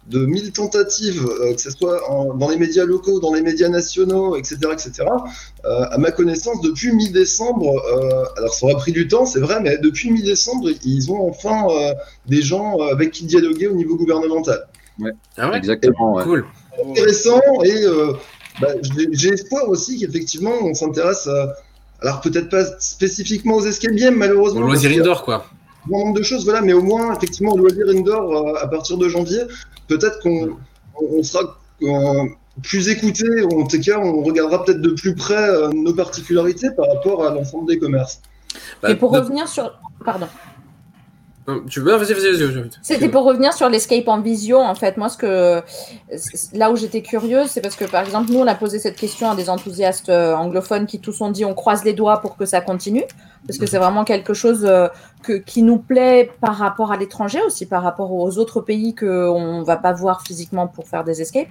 de 0.08 0.24
mille 0.24 0.52
tentatives, 0.52 1.26
euh, 1.40 1.54
que 1.54 1.60
ce 1.60 1.70
soit 1.70 2.08
en- 2.10 2.34
dans 2.34 2.48
les 2.48 2.56
médias 2.56 2.84
locaux, 2.84 3.18
dans 3.20 3.34
les 3.34 3.42
médias 3.42 3.68
nationaux, 3.68 4.36
etc., 4.36 4.56
etc., 4.72 4.92
euh, 5.64 5.84
à 5.90 5.98
ma 5.98 6.10
connaissance, 6.12 6.60
depuis 6.60 6.92
mi-décembre, 6.92 7.74
euh, 7.92 8.24
alors 8.36 8.54
ça 8.54 8.66
aura 8.66 8.76
pris 8.76 8.92
du 8.92 9.08
temps, 9.08 9.26
c'est 9.26 9.40
vrai, 9.40 9.60
mais 9.60 9.78
depuis 9.78 10.10
mi-décembre, 10.12 10.68
ils 10.84 11.10
ont 11.10 11.28
enfin 11.28 11.66
euh, 11.70 11.92
des 12.26 12.40
gens 12.42 12.78
avec 12.92 13.10
qui 13.10 13.24
dialoguer 13.24 13.66
au 13.66 13.74
niveau 13.74 13.96
gouvernemental. 13.96 14.66
Ah 15.36 15.50
ouais? 15.50 15.56
Exactement, 15.56 16.14
ouais. 16.14 16.22
Cool. 16.22 16.46
Intéressant 16.90 17.40
et 17.64 17.84
euh, 17.84 18.12
bah, 18.60 18.68
j'ai 19.12 19.30
espoir 19.30 19.68
aussi 19.68 19.98
qu'effectivement 19.98 20.52
on 20.62 20.72
s'intéresse 20.74 21.26
à, 21.26 21.54
Alors 22.02 22.20
peut-être 22.20 22.48
pas 22.50 22.64
spécifiquement 22.78 23.56
aux 23.56 23.64
escape 23.66 23.94
games, 23.94 24.14
malheureusement. 24.14 24.60
Au 24.60 24.64
loisir 24.64 24.88
parce 24.90 24.92
qu'il 24.92 24.96
y 24.96 24.98
a 24.98 25.02
indoor, 25.02 25.24
quoi. 25.24 25.46
Grand 25.88 25.98
nombre 26.06 26.18
de 26.18 26.22
choses, 26.22 26.44
voilà, 26.44 26.60
mais 26.62 26.72
au 26.72 26.82
moins, 26.82 27.14
effectivement, 27.14 27.52
au 27.52 27.58
loisir 27.58 27.86
indoor, 27.88 28.48
euh, 28.48 28.54
à 28.62 28.66
partir 28.66 28.96
de 28.98 29.08
janvier, 29.08 29.40
peut-être 29.88 30.18
qu'on 30.20 30.56
on 31.00 31.22
sera 31.22 31.58
euh, 31.82 32.24
plus 32.62 32.88
écouté, 32.88 33.24
ou 33.50 33.62
en 33.62 33.66
tout 33.66 33.80
cas, 33.80 33.98
on 33.98 34.22
regardera 34.22 34.64
peut-être 34.64 34.80
de 34.80 34.90
plus 34.90 35.14
près 35.14 35.48
euh, 35.48 35.68
nos 35.68 35.92
particularités 35.94 36.68
par 36.76 36.86
rapport 36.94 37.24
à 37.26 37.30
l'ensemble 37.34 37.68
des 37.68 37.78
commerces. 37.78 38.20
Bah, 38.82 38.90
Et 38.90 38.94
pour 38.96 39.12
de- 39.12 39.18
revenir 39.18 39.46
sur. 39.48 39.78
Pardon. 40.04 40.26
Tu 41.70 41.78
veux 41.78 41.94
Vas-y, 41.94 42.12
vas-y, 42.12 42.32
vas-y. 42.42 42.54
vas-y. 42.54 42.70
C'était 42.82 43.08
pour 43.08 43.22
revenir 43.22 43.52
sur 43.52 43.68
l'escape 43.68 44.08
en 44.08 44.20
visio, 44.20 44.58
en 44.58 44.74
fait. 44.74 44.96
Moi, 44.96 45.08
ce 45.08 45.16
que 45.16 45.62
là 46.56 46.72
où 46.72 46.76
j'étais 46.76 47.02
curieuse, 47.02 47.50
c'est 47.50 47.60
parce 47.60 47.76
que 47.76 47.84
par 47.84 48.02
exemple, 48.04 48.32
nous, 48.32 48.40
on 48.40 48.46
a 48.48 48.56
posé 48.56 48.80
cette 48.80 48.96
question 48.96 49.30
à 49.30 49.36
des 49.36 49.48
enthousiastes 49.48 50.08
anglophones 50.10 50.86
qui 50.86 50.98
tous 50.98 51.20
ont 51.20 51.30
dit 51.30 51.44
on 51.44 51.54
croise 51.54 51.84
les 51.84 51.92
doigts 51.92 52.20
pour 52.20 52.36
que 52.36 52.46
ça 52.46 52.60
continue, 52.60 53.04
parce 53.46 53.58
que 53.58 53.66
c'est 53.66 53.78
vraiment 53.78 54.04
quelque 54.04 54.34
chose 54.34 54.64
euh, 54.64 54.88
que, 55.22 55.34
qui 55.34 55.62
nous 55.62 55.78
plaît 55.78 56.30
par 56.40 56.56
rapport 56.56 56.92
à 56.92 56.96
l'étranger 56.96 57.38
aussi, 57.46 57.66
par 57.66 57.82
rapport 57.82 58.12
aux 58.12 58.38
autres 58.38 58.60
pays 58.60 58.94
que 58.94 59.28
on 59.28 59.62
va 59.62 59.76
pas 59.76 59.92
voir 59.92 60.22
physiquement 60.22 60.66
pour 60.66 60.86
faire 60.88 61.04
des 61.04 61.20
escapes. 61.20 61.48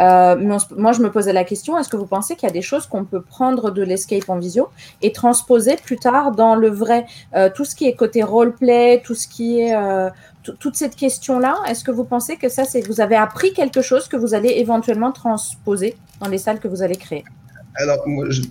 Euh, 0.00 0.36
mais 0.38 0.56
moi, 0.76 0.92
je 0.92 1.00
me 1.00 1.10
posais 1.10 1.32
la 1.32 1.44
question 1.44 1.78
est-ce 1.78 1.88
que 1.88 1.96
vous 1.96 2.06
pensez 2.06 2.34
qu'il 2.36 2.46
y 2.48 2.50
a 2.50 2.52
des 2.52 2.62
choses 2.62 2.86
qu'on 2.86 3.04
peut 3.04 3.22
prendre 3.22 3.70
de 3.70 3.82
l'escape 3.82 4.28
en 4.28 4.38
visio 4.38 4.68
et 5.02 5.12
transposer 5.12 5.76
plus 5.76 5.98
tard 5.98 6.32
dans 6.32 6.54
le 6.54 6.68
vrai, 6.68 7.06
Euh, 7.34 7.50
tout 7.54 7.64
ce 7.64 7.74
qui 7.74 7.86
est 7.86 7.94
côté 7.94 8.22
roleplay, 8.22 9.02
tout 9.04 9.14
ce 9.14 9.26
qui 9.28 9.60
est 9.60 9.74
tout- 10.42 10.56
toute 10.58 10.76
cette 10.76 10.94
question-là, 10.94 11.56
est-ce 11.68 11.82
que 11.84 11.90
vous 11.90 12.04
pensez 12.04 12.36
que 12.36 12.48
ça, 12.48 12.64
c'est 12.64 12.80
vous 12.86 13.00
avez 13.00 13.16
appris 13.16 13.52
quelque 13.52 13.82
chose 13.82 14.08
que 14.08 14.16
vous 14.16 14.34
allez 14.34 14.50
éventuellement 14.64 15.12
transposer 15.12 15.96
dans 16.20 16.28
les 16.28 16.38
salles 16.38 16.60
que 16.60 16.68
vous 16.68 16.82
allez 16.82 16.96
créer? 16.96 17.24
Alors, 17.76 18.06
moi, 18.06 18.26
je, 18.28 18.42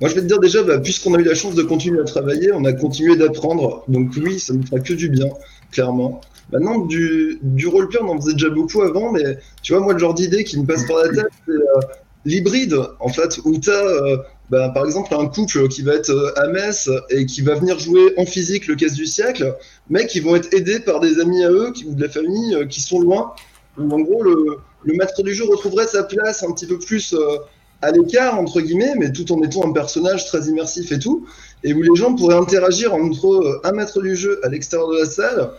moi, 0.00 0.08
je 0.08 0.14
vais 0.14 0.20
te 0.22 0.26
dire 0.26 0.38
déjà, 0.38 0.62
bah, 0.62 0.78
puisqu'on 0.78 1.14
a 1.14 1.18
eu 1.18 1.24
la 1.24 1.34
chance 1.34 1.54
de 1.54 1.62
continuer 1.62 2.00
à 2.00 2.04
travailler, 2.04 2.52
on 2.52 2.64
a 2.64 2.72
continué 2.72 3.16
d'apprendre. 3.16 3.84
Donc 3.88 4.12
oui, 4.16 4.38
ça 4.38 4.54
ne 4.54 4.62
fera 4.64 4.80
que 4.80 4.92
du 4.92 5.08
bien, 5.08 5.28
clairement. 5.72 6.20
Maintenant, 6.52 6.78
du, 6.78 7.38
du 7.42 7.66
roleplay, 7.66 8.00
on 8.02 8.08
en 8.08 8.20
faisait 8.20 8.32
déjà 8.32 8.50
beaucoup 8.50 8.82
avant, 8.82 9.12
mais 9.12 9.38
tu 9.62 9.72
vois, 9.72 9.82
moi, 9.82 9.92
le 9.92 9.98
genre 9.98 10.14
d'idée 10.14 10.44
qui 10.44 10.58
me 10.58 10.64
passe 10.64 10.86
par 10.86 10.98
la 10.98 11.08
tête, 11.08 11.32
c'est 11.46 11.52
euh, 11.52 11.80
l'hybride, 12.24 12.76
en 13.00 13.08
fait, 13.08 13.38
où 13.44 13.58
tu 13.58 13.70
as, 13.70 14.24
par 14.50 14.84
exemple, 14.84 15.14
un 15.14 15.26
couple 15.26 15.68
qui 15.68 15.82
va 15.82 15.94
être 15.94 16.10
euh, 16.10 16.32
à 16.38 16.46
Metz 16.48 16.88
et 17.10 17.26
qui 17.26 17.42
va 17.42 17.54
venir 17.54 17.78
jouer 17.78 18.14
en 18.16 18.24
physique 18.24 18.66
le 18.66 18.76
casse 18.76 18.94
du 18.94 19.06
siècle, 19.06 19.56
mais 19.90 20.06
qui 20.06 20.20
vont 20.20 20.36
être 20.36 20.52
aidés 20.54 20.80
par 20.80 21.00
des 21.00 21.20
amis 21.20 21.44
à 21.44 21.50
eux 21.50 21.72
ou 21.86 21.94
de 21.94 22.02
la 22.02 22.08
famille 22.08 22.54
euh, 22.54 22.66
qui 22.66 22.80
sont 22.80 23.00
loin, 23.00 23.32
où 23.76 23.90
en 23.90 24.00
gros, 24.00 24.22
le, 24.22 24.58
le 24.84 24.94
maître 24.94 25.22
du 25.22 25.34
jeu 25.34 25.44
retrouverait 25.44 25.86
sa 25.86 26.02
place 26.02 26.42
un 26.42 26.52
petit 26.52 26.66
peu 26.66 26.78
plus 26.78 27.12
euh, 27.12 27.38
à 27.82 27.90
l'écart, 27.92 28.38
entre 28.38 28.60
guillemets, 28.60 28.94
mais 28.96 29.12
tout 29.12 29.30
en 29.32 29.42
étant 29.42 29.68
un 29.68 29.72
personnage 29.72 30.26
très 30.26 30.42
immersif 30.48 30.90
et 30.92 30.98
tout, 30.98 31.26
et 31.64 31.72
où 31.74 31.82
les 31.82 31.94
gens 31.94 32.14
pourraient 32.14 32.36
interagir 32.36 32.94
entre 32.94 33.26
euh, 33.34 33.60
un 33.64 33.72
maître 33.72 34.00
du 34.02 34.14
jeu 34.16 34.40
à 34.44 34.48
l'extérieur 34.48 34.88
de 34.90 34.98
la 34.98 35.04
salle, 35.06 35.50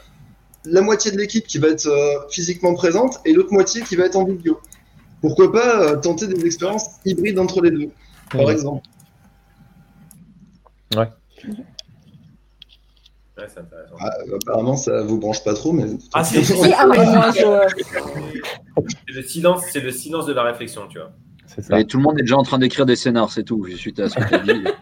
la 0.66 0.82
moitié 0.82 1.12
de 1.12 1.18
l'équipe 1.18 1.46
qui 1.48 1.58
va 1.58 1.70
être 1.70 1.88
euh, 1.88 2.28
physiquement 2.30 2.74
présente 2.74 3.20
et 3.26 3.34
l'autre 3.34 3.54
moitié 3.54 3.82
qui 3.84 3.96
va 3.96 4.06
être 4.06 4.16
en 4.18 4.26
vidéo. 4.26 4.60
Pourquoi 5.22 5.52
pas 5.52 5.82
euh, 5.82 5.96
tenter 5.98 6.28
des 6.28 6.46
expériences 6.46 6.86
hybrides 7.06 7.40
entre 7.40 7.62
les 7.62 7.72
deux, 7.72 7.90
par 8.32 8.42
exemple 8.52 8.86
Ouais, 13.38 13.46
c'est 13.48 13.60
intéressant. 13.62 13.96
Ah, 14.02 14.12
Apparemment, 14.36 14.76
ça 14.76 15.02
vous 15.04 15.18
branche 15.18 15.42
pas 15.44 15.54
trop, 15.54 15.72
mais. 15.72 15.86
Ah, 16.14 16.24
c'est 16.26 16.44
Si, 16.44 16.54
ah, 16.74 16.86
mais 16.88 17.06
moi, 17.06 17.32
je- 17.32 18.84
C'est 19.08 19.14
le 19.14 19.24
silence, 19.24 19.64
c'est 19.72 19.80
le 19.80 19.92
silence 19.92 20.26
de 20.26 20.34
la 20.34 20.44
réflexion, 20.44 20.88
tu 20.90 20.98
vois. 21.00 21.12
C'est 21.56 21.62
ça. 21.64 21.80
Et 21.80 21.86
tout 21.86 21.98
le 21.98 22.04
monde 22.04 22.20
est 22.20 22.24
déjà 22.24 22.38
en 22.38 22.44
train 22.44 22.60
d'écrire 22.60 22.86
des 22.86 22.96
scénars, 22.96 23.32
c'est 23.32 23.44
tout, 23.44 23.66
suite 23.76 24.00
à 24.00 24.10
ce 24.10 24.16
que 24.16 24.28
tu 24.28 24.36
as 24.36 24.40
dit. 24.40 24.64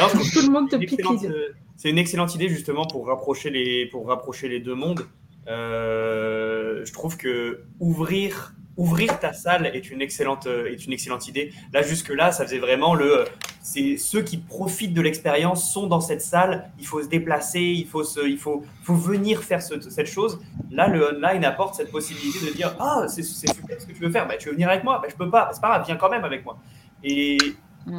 Non, 0.00 0.06
je 0.08 0.40
tout 0.40 0.46
le 0.46 0.52
monde 0.52 0.70
te 0.70 0.76
une 0.76 0.86
pique 0.86 1.00
euh, 1.00 1.48
C'est 1.76 1.90
une 1.90 1.98
excellente 1.98 2.34
idée 2.34 2.48
justement 2.48 2.86
pour 2.86 3.06
rapprocher 3.06 3.50
les, 3.50 3.86
pour 3.86 4.06
rapprocher 4.06 4.48
les 4.48 4.60
deux 4.60 4.74
mondes. 4.74 5.06
Euh, 5.48 6.84
je 6.84 6.92
trouve 6.92 7.16
que 7.16 7.64
ouvrir, 7.80 8.54
ouvrir 8.78 9.18
ta 9.20 9.34
salle 9.34 9.66
est 9.66 9.90
une 9.90 10.00
excellente, 10.00 10.46
euh, 10.46 10.70
est 10.72 10.86
une 10.86 10.92
excellente 10.94 11.28
idée. 11.28 11.52
Là 11.74 11.82
jusque 11.82 12.08
là, 12.08 12.32
ça 12.32 12.44
faisait 12.46 12.58
vraiment 12.60 12.94
le, 12.94 13.24
c'est 13.60 13.98
ceux 13.98 14.22
qui 14.22 14.38
profitent 14.38 14.94
de 14.94 15.02
l'expérience 15.02 15.70
sont 15.70 15.86
dans 15.88 16.00
cette 16.00 16.22
salle. 16.22 16.70
Il 16.78 16.86
faut 16.86 17.02
se 17.02 17.08
déplacer, 17.08 17.60
il 17.60 17.86
faut 17.86 18.04
se, 18.04 18.26
il 18.26 18.38
faut, 18.38 18.62
faut 18.84 18.94
venir 18.94 19.42
faire 19.42 19.60
ce- 19.62 19.80
cette 19.90 20.06
chose. 20.06 20.40
Là, 20.70 20.88
le 20.88 21.14
online 21.14 21.44
apporte 21.44 21.74
cette 21.74 21.90
possibilité 21.90 22.46
de 22.46 22.52
dire 22.54 22.74
ah 22.80 23.04
c'est 23.08 23.22
super 23.24 23.78
ce 23.80 23.84
que 23.86 23.92
tu 23.92 24.00
veux 24.00 24.10
faire, 24.10 24.26
bah, 24.26 24.36
tu 24.38 24.48
veux 24.48 24.54
venir 24.54 24.70
avec 24.70 24.84
moi, 24.84 25.00
bah, 25.02 25.08
je 25.10 25.16
peux 25.16 25.28
pas, 25.28 25.50
c'est 25.52 25.60
pas 25.60 25.68
grave, 25.68 25.84
viens 25.84 25.96
quand 25.96 26.08
même 26.10 26.24
avec 26.24 26.44
moi. 26.44 26.56
Et 27.04 27.36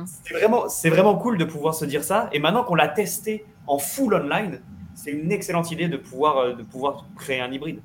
c'est 0.06 0.34
vraiment, 0.34 0.70
c'est 0.70 0.90
vraiment 0.90 1.16
cool 1.16 1.38
de 1.38 1.46
pouvoir 1.46 1.74
se 1.76 1.84
dire 1.86 2.04
ça. 2.04 2.30
Et 2.32 2.40
maintenant 2.40 2.64
qu'on 2.64 2.76
l'a 2.76 2.88
testé 2.88 3.46
en 3.68 3.80
full 3.80 4.14
online, 4.14 4.62
c'est 4.96 5.12
une 5.12 5.32
excellente 5.32 5.72
idée 5.72 5.88
de 5.88 5.98
pouvoir, 5.98 6.38
euh, 6.38 6.54
de 6.54 6.64
pouvoir 6.64 7.06
créer 7.18 7.42
un 7.42 7.52
hybride. 7.52 7.82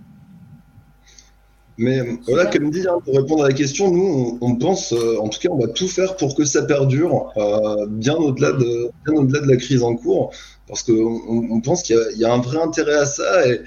Mais 1.76 2.00
voilà, 2.28 2.46
comme 2.46 2.70
dit, 2.70 2.86
hein, 2.86 2.98
pour 3.04 3.16
répondre 3.16 3.44
à 3.44 3.48
la 3.48 3.54
question, 3.54 3.90
nous, 3.90 4.38
on, 4.40 4.54
pense, 4.56 4.92
euh, 4.92 5.16
en 5.18 5.28
tout 5.28 5.40
cas, 5.40 5.48
on 5.50 5.58
va 5.58 5.66
tout 5.66 5.88
faire 5.88 6.16
pour 6.16 6.36
que 6.36 6.44
ça 6.44 6.62
perdure, 6.62 7.32
euh, 7.36 7.86
bien 7.88 8.14
au-delà 8.14 8.52
de, 8.52 8.90
bien 9.04 9.14
au-delà 9.14 9.40
de 9.40 9.48
la 9.48 9.56
crise 9.56 9.82
en 9.82 9.96
cours, 9.96 10.32
parce 10.68 10.84
qu'on 10.84 11.20
on, 11.26 11.60
pense 11.60 11.82
qu'il 11.82 11.98
y, 12.16 12.24
a- 12.24 12.32
un 12.32 12.40
vrai 12.40 12.58
intérêt 12.62 12.94
à 12.94 13.06
ça, 13.06 13.48
et, 13.48 13.60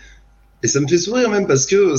ça 0.67 0.79
me 0.79 0.87
fait 0.87 0.97
sourire 0.97 1.29
même, 1.29 1.47
parce 1.47 1.65
que 1.65 1.95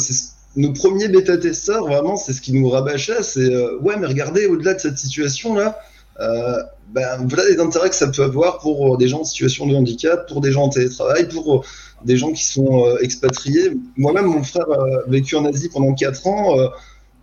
nos 0.56 0.72
premiers 0.72 1.08
bêta-testeurs, 1.08 1.86
vraiment, 1.86 2.16
c'est 2.16 2.32
ce 2.32 2.40
qui 2.40 2.52
nous 2.52 2.68
rabâchait, 2.68 3.22
c'est 3.22 3.52
euh, 3.52 3.78
ouais, 3.80 3.96
mais 3.98 4.06
regardez, 4.06 4.46
au-delà 4.46 4.74
de 4.74 4.80
cette 4.80 4.98
situation-là, 4.98 5.78
ben, 6.92 7.26
voilà 7.28 7.48
les 7.48 7.58
intérêts 7.60 7.90
que 7.90 7.96
ça 7.96 8.08
peut 8.08 8.22
avoir 8.22 8.58
pour 8.58 8.94
euh, 8.94 8.96
des 8.96 9.08
gens 9.08 9.20
en 9.20 9.24
situation 9.24 9.66
de 9.66 9.74
handicap, 9.74 10.28
pour 10.28 10.40
des 10.40 10.52
gens 10.52 10.64
en 10.64 10.68
télétravail, 10.68 11.28
pour 11.28 11.56
euh, 11.56 11.60
des 12.04 12.16
gens 12.16 12.32
qui 12.32 12.44
sont 12.44 12.86
euh, 12.86 12.96
expatriés. 13.00 13.72
Moi-même, 13.96 14.26
mon 14.26 14.42
frère 14.42 14.66
a 14.70 15.08
vécu 15.10 15.36
en 15.36 15.44
Asie 15.44 15.68
pendant 15.68 15.92
4 15.94 16.26
ans. 16.26 16.58
euh, 16.58 16.68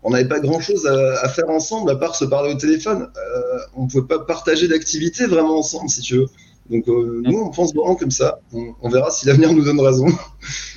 on 0.08 0.12
n'avait 0.12 0.28
pas 0.28 0.40
grand-chose 0.40 0.86
à, 0.86 1.22
à 1.26 1.30
faire 1.30 1.50
ensemble 1.50 1.90
à 1.90 1.96
part 1.96 2.16
se 2.16 2.26
parler 2.26 2.54
au 2.54 2.58
téléphone. 2.58 3.08
Euh, 3.18 3.58
on 3.76 3.86
ne 3.86 3.90
pouvait 3.90 4.06
pas 4.08 4.20
partager 4.20 4.68
d'activités 4.68 5.26
vraiment 5.26 5.58
ensemble, 5.58 5.90
si 5.90 6.02
tu 6.02 6.18
veux. 6.18 6.28
Donc 6.70 6.88
euh, 6.88 7.22
nous, 7.26 7.40
on 7.40 7.50
pense 7.50 7.74
vraiment 7.74 7.96
comme 7.96 8.12
ça. 8.12 8.40
On, 8.54 8.74
on 8.84 8.90
verra 8.90 9.10
si 9.10 9.26
l'avenir 9.26 9.52
nous 9.52 9.64
donne 9.64 9.80
raison. 9.80 10.06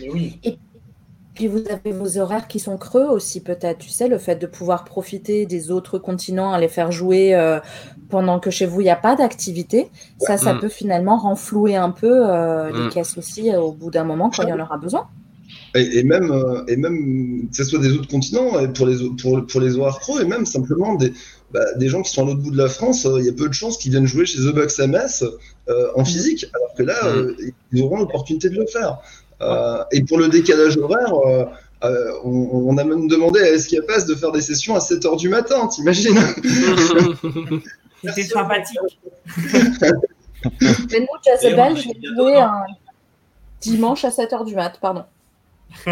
Mais 0.00 0.08
oui. 0.10 0.40
Puis 1.38 1.46
vous 1.46 1.62
avez 1.70 1.92
vos 1.96 2.18
horaires 2.18 2.48
qui 2.48 2.58
sont 2.58 2.76
creux 2.76 3.06
aussi, 3.06 3.40
peut-être. 3.40 3.78
Tu 3.78 3.90
sais, 3.90 4.08
le 4.08 4.18
fait 4.18 4.34
de 4.34 4.46
pouvoir 4.48 4.82
profiter 4.84 5.46
des 5.46 5.70
autres 5.70 5.96
continents, 6.00 6.52
à 6.52 6.58
les 6.58 6.66
faire 6.66 6.90
jouer 6.90 7.32
euh, 7.36 7.60
pendant 8.08 8.40
que 8.40 8.50
chez 8.50 8.66
vous, 8.66 8.80
il 8.80 8.84
n'y 8.84 8.90
a 8.90 8.96
pas 8.96 9.14
d'activité, 9.14 9.88
ça, 10.18 10.36
ça 10.36 10.54
Mm. 10.54 10.58
peut 10.58 10.68
finalement 10.68 11.16
renflouer 11.16 11.76
un 11.76 11.90
peu 11.92 12.28
euh, 12.28 12.72
les 12.72 12.82
Mm. 12.82 12.88
caisses 12.88 13.16
aussi 13.18 13.52
euh, 13.52 13.60
au 13.60 13.70
bout 13.72 13.92
d'un 13.92 14.02
moment 14.02 14.30
quand 14.30 14.42
il 14.42 14.48
y 14.48 14.52
en 14.52 14.58
aura 14.58 14.78
besoin. 14.78 15.06
Et, 15.76 15.98
et 15.98 16.02
même, 16.02 16.32
euh, 16.32 16.64
et 16.66 16.76
même 16.76 17.48
que 17.50 17.56
ce 17.56 17.62
soit 17.64 17.78
des 17.78 17.92
autres 17.92 18.08
continents, 18.08 18.58
et 18.58 18.68
pour 18.72 18.86
les, 18.86 18.96
pour, 19.22 19.46
pour 19.46 19.60
les 19.60 19.76
horaires 19.78 20.00
pro, 20.00 20.18
et 20.18 20.24
même 20.24 20.44
simplement 20.44 20.96
des, 20.96 21.12
bah, 21.52 21.60
des 21.76 21.88
gens 21.88 22.02
qui 22.02 22.10
sont 22.10 22.22
à 22.22 22.26
l'autre 22.26 22.40
bout 22.40 22.50
de 22.50 22.56
la 22.56 22.68
France, 22.68 23.06
euh, 23.06 23.20
il 23.20 23.26
y 23.26 23.28
a 23.28 23.32
peu 23.32 23.46
de 23.48 23.54
chances 23.54 23.78
qu'ils 23.78 23.92
viennent 23.92 24.06
jouer 24.06 24.26
chez 24.26 24.38
The 24.38 24.80
à 24.80 24.86
Metz 24.88 25.24
euh, 25.68 25.88
en 25.94 26.04
physique, 26.04 26.46
alors 26.54 26.74
que 26.76 26.82
là, 26.82 26.96
euh, 27.04 27.34
ils 27.72 27.82
auront 27.82 27.98
l'opportunité 27.98 28.48
de 28.50 28.56
le 28.56 28.66
faire. 28.66 28.98
Euh, 29.40 29.84
et 29.92 30.02
pour 30.02 30.18
le 30.18 30.28
décalage 30.28 30.76
horaire, 30.78 31.14
euh, 31.14 31.44
euh, 31.84 32.12
on, 32.24 32.68
on 32.68 32.76
a 32.76 32.84
même 32.84 33.06
demandé 33.08 33.40
à 33.40 33.50
Escapas 33.50 34.04
de 34.04 34.14
faire 34.14 34.32
des 34.32 34.40
sessions 34.40 34.74
à 34.74 34.80
7h 34.80 35.16
du 35.16 35.28
matin, 35.28 35.68
t'imagines? 35.68 36.18
C'était 38.04 38.24
sympathique. 38.24 38.78
Mais 40.60 41.00
nous, 41.00 41.06
Jezebel, 41.24 41.76
je 41.76 41.88
l'ai 41.88 42.14
joué 42.16 42.36
un 42.36 42.64
dimanche 43.60 44.04
à 44.04 44.10
7h 44.10 44.44
du 44.44 44.54
mat, 44.54 44.78
pardon. 44.80 45.04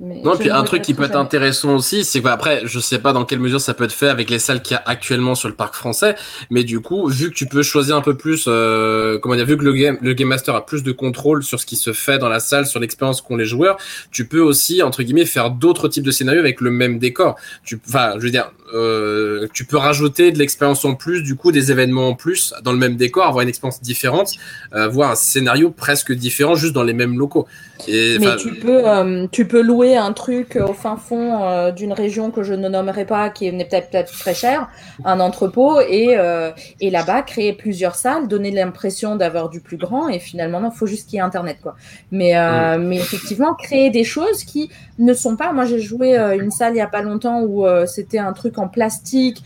Mais 0.00 0.20
Non, 0.24 0.36
puis 0.36 0.50
un 0.50 0.64
truc 0.64 0.82
qui 0.82 0.92
peut 0.92 1.04
être 1.04 1.16
intéressant 1.16 1.76
aussi, 1.76 2.04
c'est 2.04 2.18
que 2.18 2.24
bah, 2.24 2.32
après, 2.32 2.62
je 2.64 2.80
sais 2.80 2.98
pas 2.98 3.12
dans 3.12 3.24
quelle 3.24 3.38
mesure 3.38 3.60
ça 3.60 3.74
peut 3.74 3.84
être 3.84 3.92
fait 3.92 4.08
avec 4.08 4.28
les 4.28 4.40
salles 4.40 4.60
qu'il 4.60 4.74
y 4.74 4.76
a 4.76 4.82
actuellement 4.86 5.36
sur 5.36 5.48
le 5.48 5.54
parc 5.54 5.74
français, 5.76 6.16
mais 6.50 6.64
du 6.64 6.80
coup, 6.80 7.06
vu 7.06 7.30
que 7.30 7.34
tu 7.34 7.46
peux 7.46 7.62
choisir 7.62 7.94
un 7.94 8.00
peu 8.00 8.16
plus, 8.16 8.46
euh, 8.48 9.20
comment 9.20 9.36
dire, 9.36 9.46
vu 9.46 9.56
que 9.56 9.62
le 9.62 9.72
game, 9.72 9.96
le 10.02 10.12
game 10.14 10.26
master 10.26 10.56
a 10.56 10.66
plus 10.66 10.82
de 10.82 10.90
contrôle 10.90 11.44
sur 11.44 11.60
ce 11.60 11.66
qui 11.66 11.76
se 11.76 11.92
fait 11.92 12.18
dans 12.18 12.28
la 12.28 12.40
salle, 12.40 12.66
sur 12.66 12.80
l'expérience 12.80 13.20
qu'ont 13.20 13.36
les 13.36 13.46
joueurs, 13.46 13.76
tu 14.10 14.26
peux 14.26 14.40
aussi 14.40 14.82
entre 14.82 15.04
guillemets 15.04 15.26
faire 15.26 15.50
d'autres 15.50 15.86
types 15.86 16.04
de 16.04 16.10
scénarios 16.10 16.40
avec 16.40 16.60
le 16.60 16.72
même 16.72 16.98
décor. 16.98 17.36
Tu, 17.64 17.80
enfin, 17.86 18.14
je 18.16 18.24
veux 18.24 18.30
dire, 18.30 18.50
euh, 18.74 19.46
tu 19.52 19.64
peux 19.64 19.76
rajouter 19.76 20.32
de 20.32 20.38
l'expérience 20.38 20.84
en 20.84 20.94
plus, 20.94 21.22
du 21.22 21.36
coup, 21.36 21.52
des 21.52 21.70
événements 21.70 22.08
en 22.08 22.14
plus 22.14 22.54
dans 22.64 22.72
le 22.72 22.78
même 22.78 22.96
décor, 22.96 23.26
avoir 23.26 23.42
une 23.42 23.48
expérience 23.48 23.80
différente, 23.80 24.32
euh, 24.74 24.86
avoir 24.86 25.12
un 25.12 25.14
scénario 25.14 25.70
presque 25.70 26.12
différent 26.12 26.56
juste 26.56 26.72
dans 26.72 26.82
les 26.82 26.94
mêmes 26.94 27.16
locaux. 27.16 27.46
Et 27.86 28.18
Mais 28.18 28.36
tu 28.36 28.54
peux, 28.54 28.88
euh, 28.88 29.26
tu 29.30 29.46
peux 29.46 29.62
louer 29.62 29.93
un 29.96 30.12
truc 30.12 30.56
au 30.56 30.72
fin 30.72 30.96
fond 30.96 31.42
euh, 31.42 31.70
d'une 31.70 31.92
région 31.92 32.30
que 32.30 32.42
je 32.42 32.54
ne 32.54 32.68
nommerai 32.68 33.04
pas, 33.04 33.30
qui 33.30 33.50
n'est 33.52 33.64
peut-être 33.64 33.90
peut 33.90 34.18
très 34.18 34.34
cher, 34.34 34.68
un 35.04 35.20
entrepôt, 35.20 35.80
et, 35.80 36.16
euh, 36.16 36.50
et 36.80 36.90
là-bas 36.90 37.22
créer 37.22 37.52
plusieurs 37.52 37.94
salles, 37.94 38.28
donner 38.28 38.50
l'impression 38.50 39.16
d'avoir 39.16 39.48
du 39.48 39.60
plus 39.60 39.76
grand, 39.76 40.08
et 40.08 40.18
finalement, 40.18 40.60
il 40.72 40.76
faut 40.76 40.86
juste 40.86 41.08
qu'il 41.08 41.16
y 41.16 41.18
ait 41.18 41.22
Internet. 41.22 41.58
Quoi. 41.62 41.74
Mais, 42.10 42.36
euh, 42.36 42.78
mais 42.78 42.96
effectivement, 42.96 43.54
créer 43.54 43.90
des 43.90 44.04
choses 44.04 44.44
qui 44.44 44.70
ne 44.98 45.14
sont 45.14 45.36
pas. 45.36 45.52
Moi, 45.52 45.64
j'ai 45.64 45.80
joué 45.80 46.16
une 46.16 46.50
salle 46.50 46.74
il 46.74 46.78
y 46.78 46.80
a 46.80 46.86
pas 46.86 47.02
longtemps 47.02 47.42
où 47.42 47.66
c'était 47.86 48.18
un 48.18 48.32
truc 48.32 48.58
en 48.58 48.68
plastique, 48.68 49.42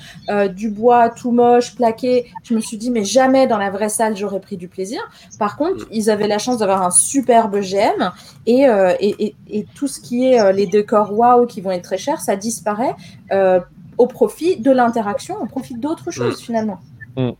du 0.55 0.71
bois 0.71 1.09
tout 1.09 1.31
moche, 1.31 1.75
plaqué. 1.75 2.27
Je 2.45 2.55
me 2.55 2.61
suis 2.61 2.77
dit, 2.77 2.91
mais 2.91 3.05
jamais 3.05 3.47
dans 3.47 3.59
la 3.59 3.71
vraie 3.71 3.89
salle 3.89 4.17
j'aurais 4.17 4.41
pris 4.41 4.57
du 4.57 4.69
plaisir. 4.69 5.01
Par 5.39 5.57
contre, 5.57 5.87
ils 5.91 6.11
avaient 6.11 6.29
la 6.29 6.39
chance 6.39 6.59
d'avoir 6.59 6.83
un 6.83 6.91
superbe 6.91 7.61
GM 7.61 8.11
et, 8.47 8.67
et, 9.01 9.25
et, 9.25 9.35
et 9.51 9.67
tout 9.75 9.89
ce 9.89 10.01
qui 10.01 10.27
est 10.27 10.28
euh, 10.37 10.53
les 10.53 10.67
décors 10.67 11.11
waouh 11.19 11.47
qui 11.47 11.61
vont 11.61 11.71
être 11.71 11.85
très 11.91 11.99
chers, 11.99 12.21
ça 12.21 12.37
disparaît 12.37 12.95
euh, 13.33 13.61
au 13.97 14.07
profit 14.07 14.53
de 14.67 14.71
l'interaction, 14.71 15.35
au 15.41 15.47
profit 15.47 15.75
d'autres 15.75 16.11
choses 16.11 16.39
finalement. 16.41 16.81
Mm. 17.17 17.31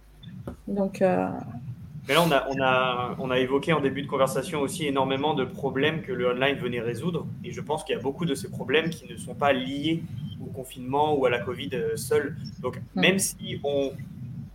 Donc, 0.69 1.03
euh, 1.03 1.29
Mais 2.07 2.15
là, 2.15 2.23
on 2.27 2.33
a, 2.33 2.41
on, 2.53 2.61
a, 2.63 3.17
on 3.19 3.31
a 3.31 3.39
évoqué 3.39 3.73
en 3.73 3.81
début 3.81 4.03
de 4.03 4.09
conversation 4.15 4.61
aussi 4.61 4.87
énormément 4.87 5.35
de 5.35 5.45
problèmes 5.45 6.03
que 6.03 6.13
le 6.13 6.25
online 6.33 6.57
venait 6.57 6.81
résoudre. 6.81 7.27
Et 7.45 7.51
je 7.51 7.61
pense 7.61 7.85
qu'il 7.85 7.95
y 7.95 7.99
a 7.99 8.03
beaucoup 8.03 8.25
de 8.25 8.35
ces 8.35 8.49
problèmes 8.49 8.91
qui 8.91 9.05
ne 9.13 9.17
sont 9.17 9.35
pas 9.35 9.53
liés 9.53 10.03
au 10.41 10.51
confinement 10.51 11.15
ou 11.17 11.27
à 11.27 11.31
la 11.31 11.41
Covid 11.41 11.71
seul. 11.97 12.37
Donc, 12.63 12.77
Mm. 12.95 13.01
même 13.01 13.19
si 13.19 13.61
on 13.65 13.93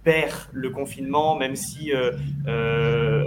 perd 0.03 0.33
le 0.51 0.69
confinement, 0.69 1.35
même 1.37 1.55
si 1.55 1.93
euh, 1.93 2.11
euh, 2.47 3.23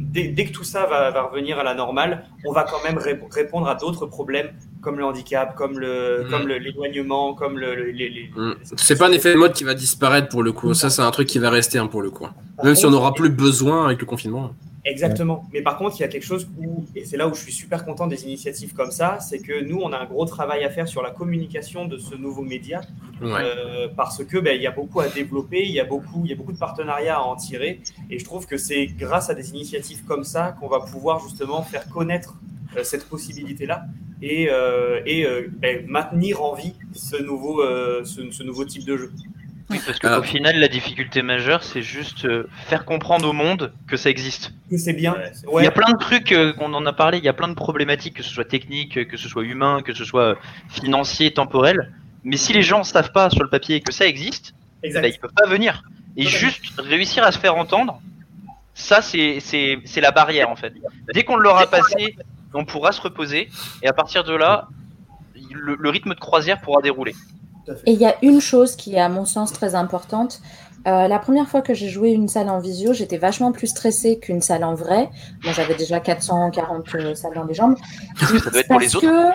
dès, 0.00 0.28
dès 0.28 0.46
que 0.46 0.52
tout 0.52 0.64
ça 0.64 0.86
va, 0.86 1.10
va 1.10 1.22
revenir 1.22 1.58
à 1.58 1.62
la 1.64 1.74
normale, 1.74 2.24
on 2.46 2.52
va 2.52 2.62
quand 2.64 2.82
même 2.84 2.98
ré- 2.98 3.20
répondre 3.30 3.68
à 3.68 3.74
d'autres 3.74 4.06
problèmes 4.06 4.48
comme 4.80 4.98
le 4.98 5.04
handicap, 5.04 5.54
comme 5.54 5.78
le, 5.78 6.24
Mm. 6.26 6.30
comme 6.30 6.48
l'éloignement, 6.48 7.34
comme 7.34 7.58
le, 7.58 7.74
le- 7.74 7.90
les, 7.90 8.08
les- 8.08 8.30
Mm. 8.36 8.54
C'est 8.76 8.98
pas 8.98 9.08
un 9.08 9.12
effet 9.12 9.32
de 9.34 9.38
mode 9.38 9.52
qui 9.52 9.64
va 9.64 9.74
disparaître 9.74 10.28
pour 10.28 10.42
le 10.42 10.52
coup. 10.52 10.72
Ça, 10.74 10.90
c'est 10.90 11.02
un 11.02 11.10
truc 11.10 11.28
qui 11.28 11.38
va 11.38 11.50
rester 11.50 11.78
hein, 11.78 11.86
pour 11.86 12.02
le 12.02 12.10
coup. 12.10 12.26
Même 12.62 12.74
si 12.74 12.86
on 12.86 12.90
n'aura 12.90 13.12
plus 13.14 13.30
besoin 13.30 13.86
avec 13.86 14.00
le 14.00 14.06
confinement. 14.06 14.54
Exactement. 14.86 15.44
Mais 15.52 15.62
par 15.62 15.78
contre, 15.78 15.96
il 15.98 16.02
y 16.02 16.04
a 16.04 16.08
quelque 16.08 16.26
chose 16.26 16.46
où, 16.58 16.84
et 16.94 17.04
c'est 17.06 17.16
là 17.16 17.26
où 17.26 17.34
je 17.34 17.40
suis 17.40 17.52
super 17.52 17.84
content 17.84 18.06
des 18.06 18.24
initiatives 18.24 18.74
comme 18.74 18.90
ça, 18.90 19.18
c'est 19.20 19.38
que 19.38 19.64
nous, 19.64 19.78
on 19.82 19.92
a 19.92 19.98
un 19.98 20.04
gros 20.04 20.26
travail 20.26 20.62
à 20.64 20.70
faire 20.70 20.86
sur 20.88 21.02
la 21.02 21.10
communication 21.10 21.86
de 21.86 21.96
ce 21.98 22.14
nouveau 22.14 22.42
média, 22.42 22.82
Ouais. 23.22 23.30
euh, 23.40 23.88
parce 23.96 24.22
que 24.24 24.36
ben, 24.38 24.54
il 24.54 24.62
y 24.62 24.66
a 24.66 24.70
beaucoup 24.72 25.00
à 25.00 25.08
développer, 25.08 25.62
il 25.64 25.70
y 25.72 25.80
a 25.80 25.84
beaucoup, 25.84 26.22
il 26.24 26.30
y 26.30 26.32
a 26.34 26.36
beaucoup 26.36 26.52
de 26.52 26.58
partenariats 26.58 27.16
à 27.16 27.22
en 27.22 27.36
tirer, 27.36 27.80
et 28.10 28.18
je 28.18 28.24
trouve 28.24 28.46
que 28.46 28.56
c'est 28.58 28.86
grâce 28.86 29.30
à 29.30 29.34
des 29.34 29.50
initiatives 29.50 30.04
comme 30.04 30.24
ça 30.24 30.54
qu'on 30.60 30.68
va 30.68 30.80
pouvoir 30.80 31.20
justement 31.20 31.62
faire 31.62 31.88
connaître 31.88 32.34
euh, 32.76 32.84
cette 32.84 33.04
possibilité-là 33.08 33.86
et, 34.20 34.48
euh, 34.50 35.00
et 35.06 35.26
ben, 35.48 35.86
maintenir 35.86 36.42
en 36.42 36.54
vie 36.54 36.74
ce 36.92 37.16
nouveau, 37.22 37.62
ce, 38.04 38.30
ce 38.30 38.42
nouveau 38.42 38.64
type 38.64 38.84
de 38.84 38.96
jeu. 38.96 39.12
Oui, 39.70 39.80
parce 39.86 39.98
qu'au 39.98 40.08
Ah. 40.08 40.22
final, 40.22 40.58
la 40.58 40.68
difficulté 40.68 41.22
majeure, 41.22 41.62
c'est 41.64 41.80
juste 41.82 42.26
euh, 42.26 42.46
faire 42.66 42.84
comprendre 42.84 43.26
au 43.28 43.32
monde 43.32 43.72
que 43.88 43.96
ça 43.96 44.10
existe. 44.10 44.52
Que 44.70 44.76
c'est 44.76 44.92
bien. 44.92 45.16
Il 45.42 45.48
Ouais. 45.48 45.64
y 45.64 45.66
a 45.66 45.70
plein 45.70 45.90
de 45.90 45.96
trucs 45.98 46.32
euh, 46.32 46.52
qu'on 46.52 46.72
en 46.74 46.84
a 46.84 46.92
parlé, 46.92 47.18
il 47.18 47.24
y 47.24 47.28
a 47.28 47.32
plein 47.32 47.48
de 47.48 47.54
problématiques, 47.54 48.14
que 48.14 48.22
ce 48.22 48.30
soit 48.30 48.44
technique, 48.44 49.08
que 49.08 49.16
ce 49.16 49.28
soit 49.28 49.42
humain, 49.44 49.80
que 49.82 49.94
ce 49.94 50.04
soit 50.04 50.36
financier, 50.68 51.32
temporel. 51.32 51.92
Mais 52.24 52.36
si 52.36 52.52
les 52.52 52.62
gens 52.62 52.80
ne 52.80 52.84
savent 52.84 53.12
pas 53.12 53.30
sur 53.30 53.42
le 53.42 53.48
papier 53.48 53.80
que 53.80 53.92
ça 53.92 54.06
existe, 54.06 54.54
Exact. 54.82 55.00
bah, 55.02 55.08
ils 55.08 55.18
peuvent 55.18 55.32
pas 55.34 55.46
venir. 55.48 55.82
Et 56.16 56.26
juste 56.26 56.62
réussir 56.78 57.24
à 57.24 57.32
se 57.32 57.38
faire 57.38 57.56
entendre, 57.56 58.00
ça 58.74 59.00
c'est 59.02 59.40
c'est 59.40 59.78
c'est 59.84 60.00
la 60.00 60.10
barrière 60.10 60.48
en 60.50 60.56
fait. 60.56 60.72
Dès 61.12 61.24
qu'on 61.24 61.36
l'aura 61.36 61.66
passé, 61.66 62.16
on 62.52 62.64
pourra 62.64 62.92
se 62.92 63.00
reposer 63.00 63.48
et 63.82 63.88
à 63.88 63.92
partir 63.92 64.24
de 64.24 64.34
là, 64.34 64.68
le, 65.52 65.74
le 65.78 65.88
rythme 65.90 66.10
de 66.14 66.20
croisière 66.20 66.60
pourra 66.60 66.82
dérouler. 66.82 67.14
Et 67.86 67.92
il 67.92 68.00
y 68.00 68.06
a 68.06 68.14
une 68.22 68.40
chose 68.40 68.76
qui 68.76 68.94
est 68.94 69.00
à 69.00 69.08
mon 69.08 69.24
sens 69.24 69.52
très 69.52 69.74
importante. 69.74 70.40
Euh, 70.86 71.08
la 71.08 71.18
première 71.18 71.48
fois 71.48 71.62
que 71.62 71.72
j'ai 71.72 71.88
joué 71.88 72.10
une 72.10 72.28
salle 72.28 72.50
en 72.50 72.58
visio, 72.58 72.92
j'étais 72.92 73.16
vachement 73.16 73.52
plus 73.52 73.68
stressée 73.68 74.18
qu'une 74.18 74.42
salle 74.42 74.64
en 74.64 74.74
vrai. 74.74 75.08
Moi, 75.42 75.52
j'avais 75.54 75.74
déjà 75.74 75.98
440 76.00 76.94
euh, 76.94 77.14
salles 77.14 77.32
dans 77.34 77.44
les 77.44 77.54
jambes. 77.54 77.76
Ça 78.18 78.50
doit 78.50 78.60
être 78.60 78.68
pour 78.68 78.78
les 78.80 78.94
autres. 78.94 79.06
que 79.06 79.30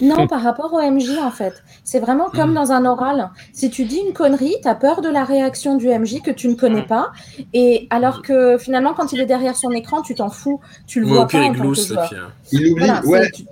non, 0.00 0.28
par 0.28 0.42
rapport 0.42 0.72
au 0.72 0.80
MJ 0.80 1.18
en 1.20 1.32
fait, 1.32 1.54
c'est 1.82 1.98
vraiment 1.98 2.30
comme 2.30 2.54
dans 2.54 2.70
un 2.70 2.84
oral. 2.84 3.30
Si 3.52 3.68
tu 3.68 3.84
dis 3.84 3.98
une 4.06 4.12
connerie, 4.12 4.54
t'as 4.62 4.76
peur 4.76 5.00
de 5.00 5.08
la 5.08 5.24
réaction 5.24 5.76
du 5.76 5.88
MJ 5.88 6.22
que 6.22 6.30
tu 6.30 6.46
ne 6.46 6.54
connais 6.54 6.82
pas, 6.84 7.10
et 7.52 7.88
alors 7.90 8.22
que 8.22 8.58
finalement, 8.58 8.94
quand 8.94 9.12
il 9.12 9.20
est 9.20 9.26
derrière 9.26 9.56
son 9.56 9.72
écran, 9.72 10.02
tu 10.02 10.14
t'en 10.14 10.30
fous, 10.30 10.60
tu 10.86 11.00
le 11.00 11.06
Ouais, 11.06 11.14
vois 11.14 11.26
pas 11.26 11.38
il 11.38 11.50
en 11.50 11.54
tant 11.54 11.72
que 11.72 12.14
euh, 12.14 12.26
Il 12.52 12.60
oublie, 12.68 12.84
Voilà, 12.86 13.04
ouais. 13.06 13.28
c'est- 13.34 13.44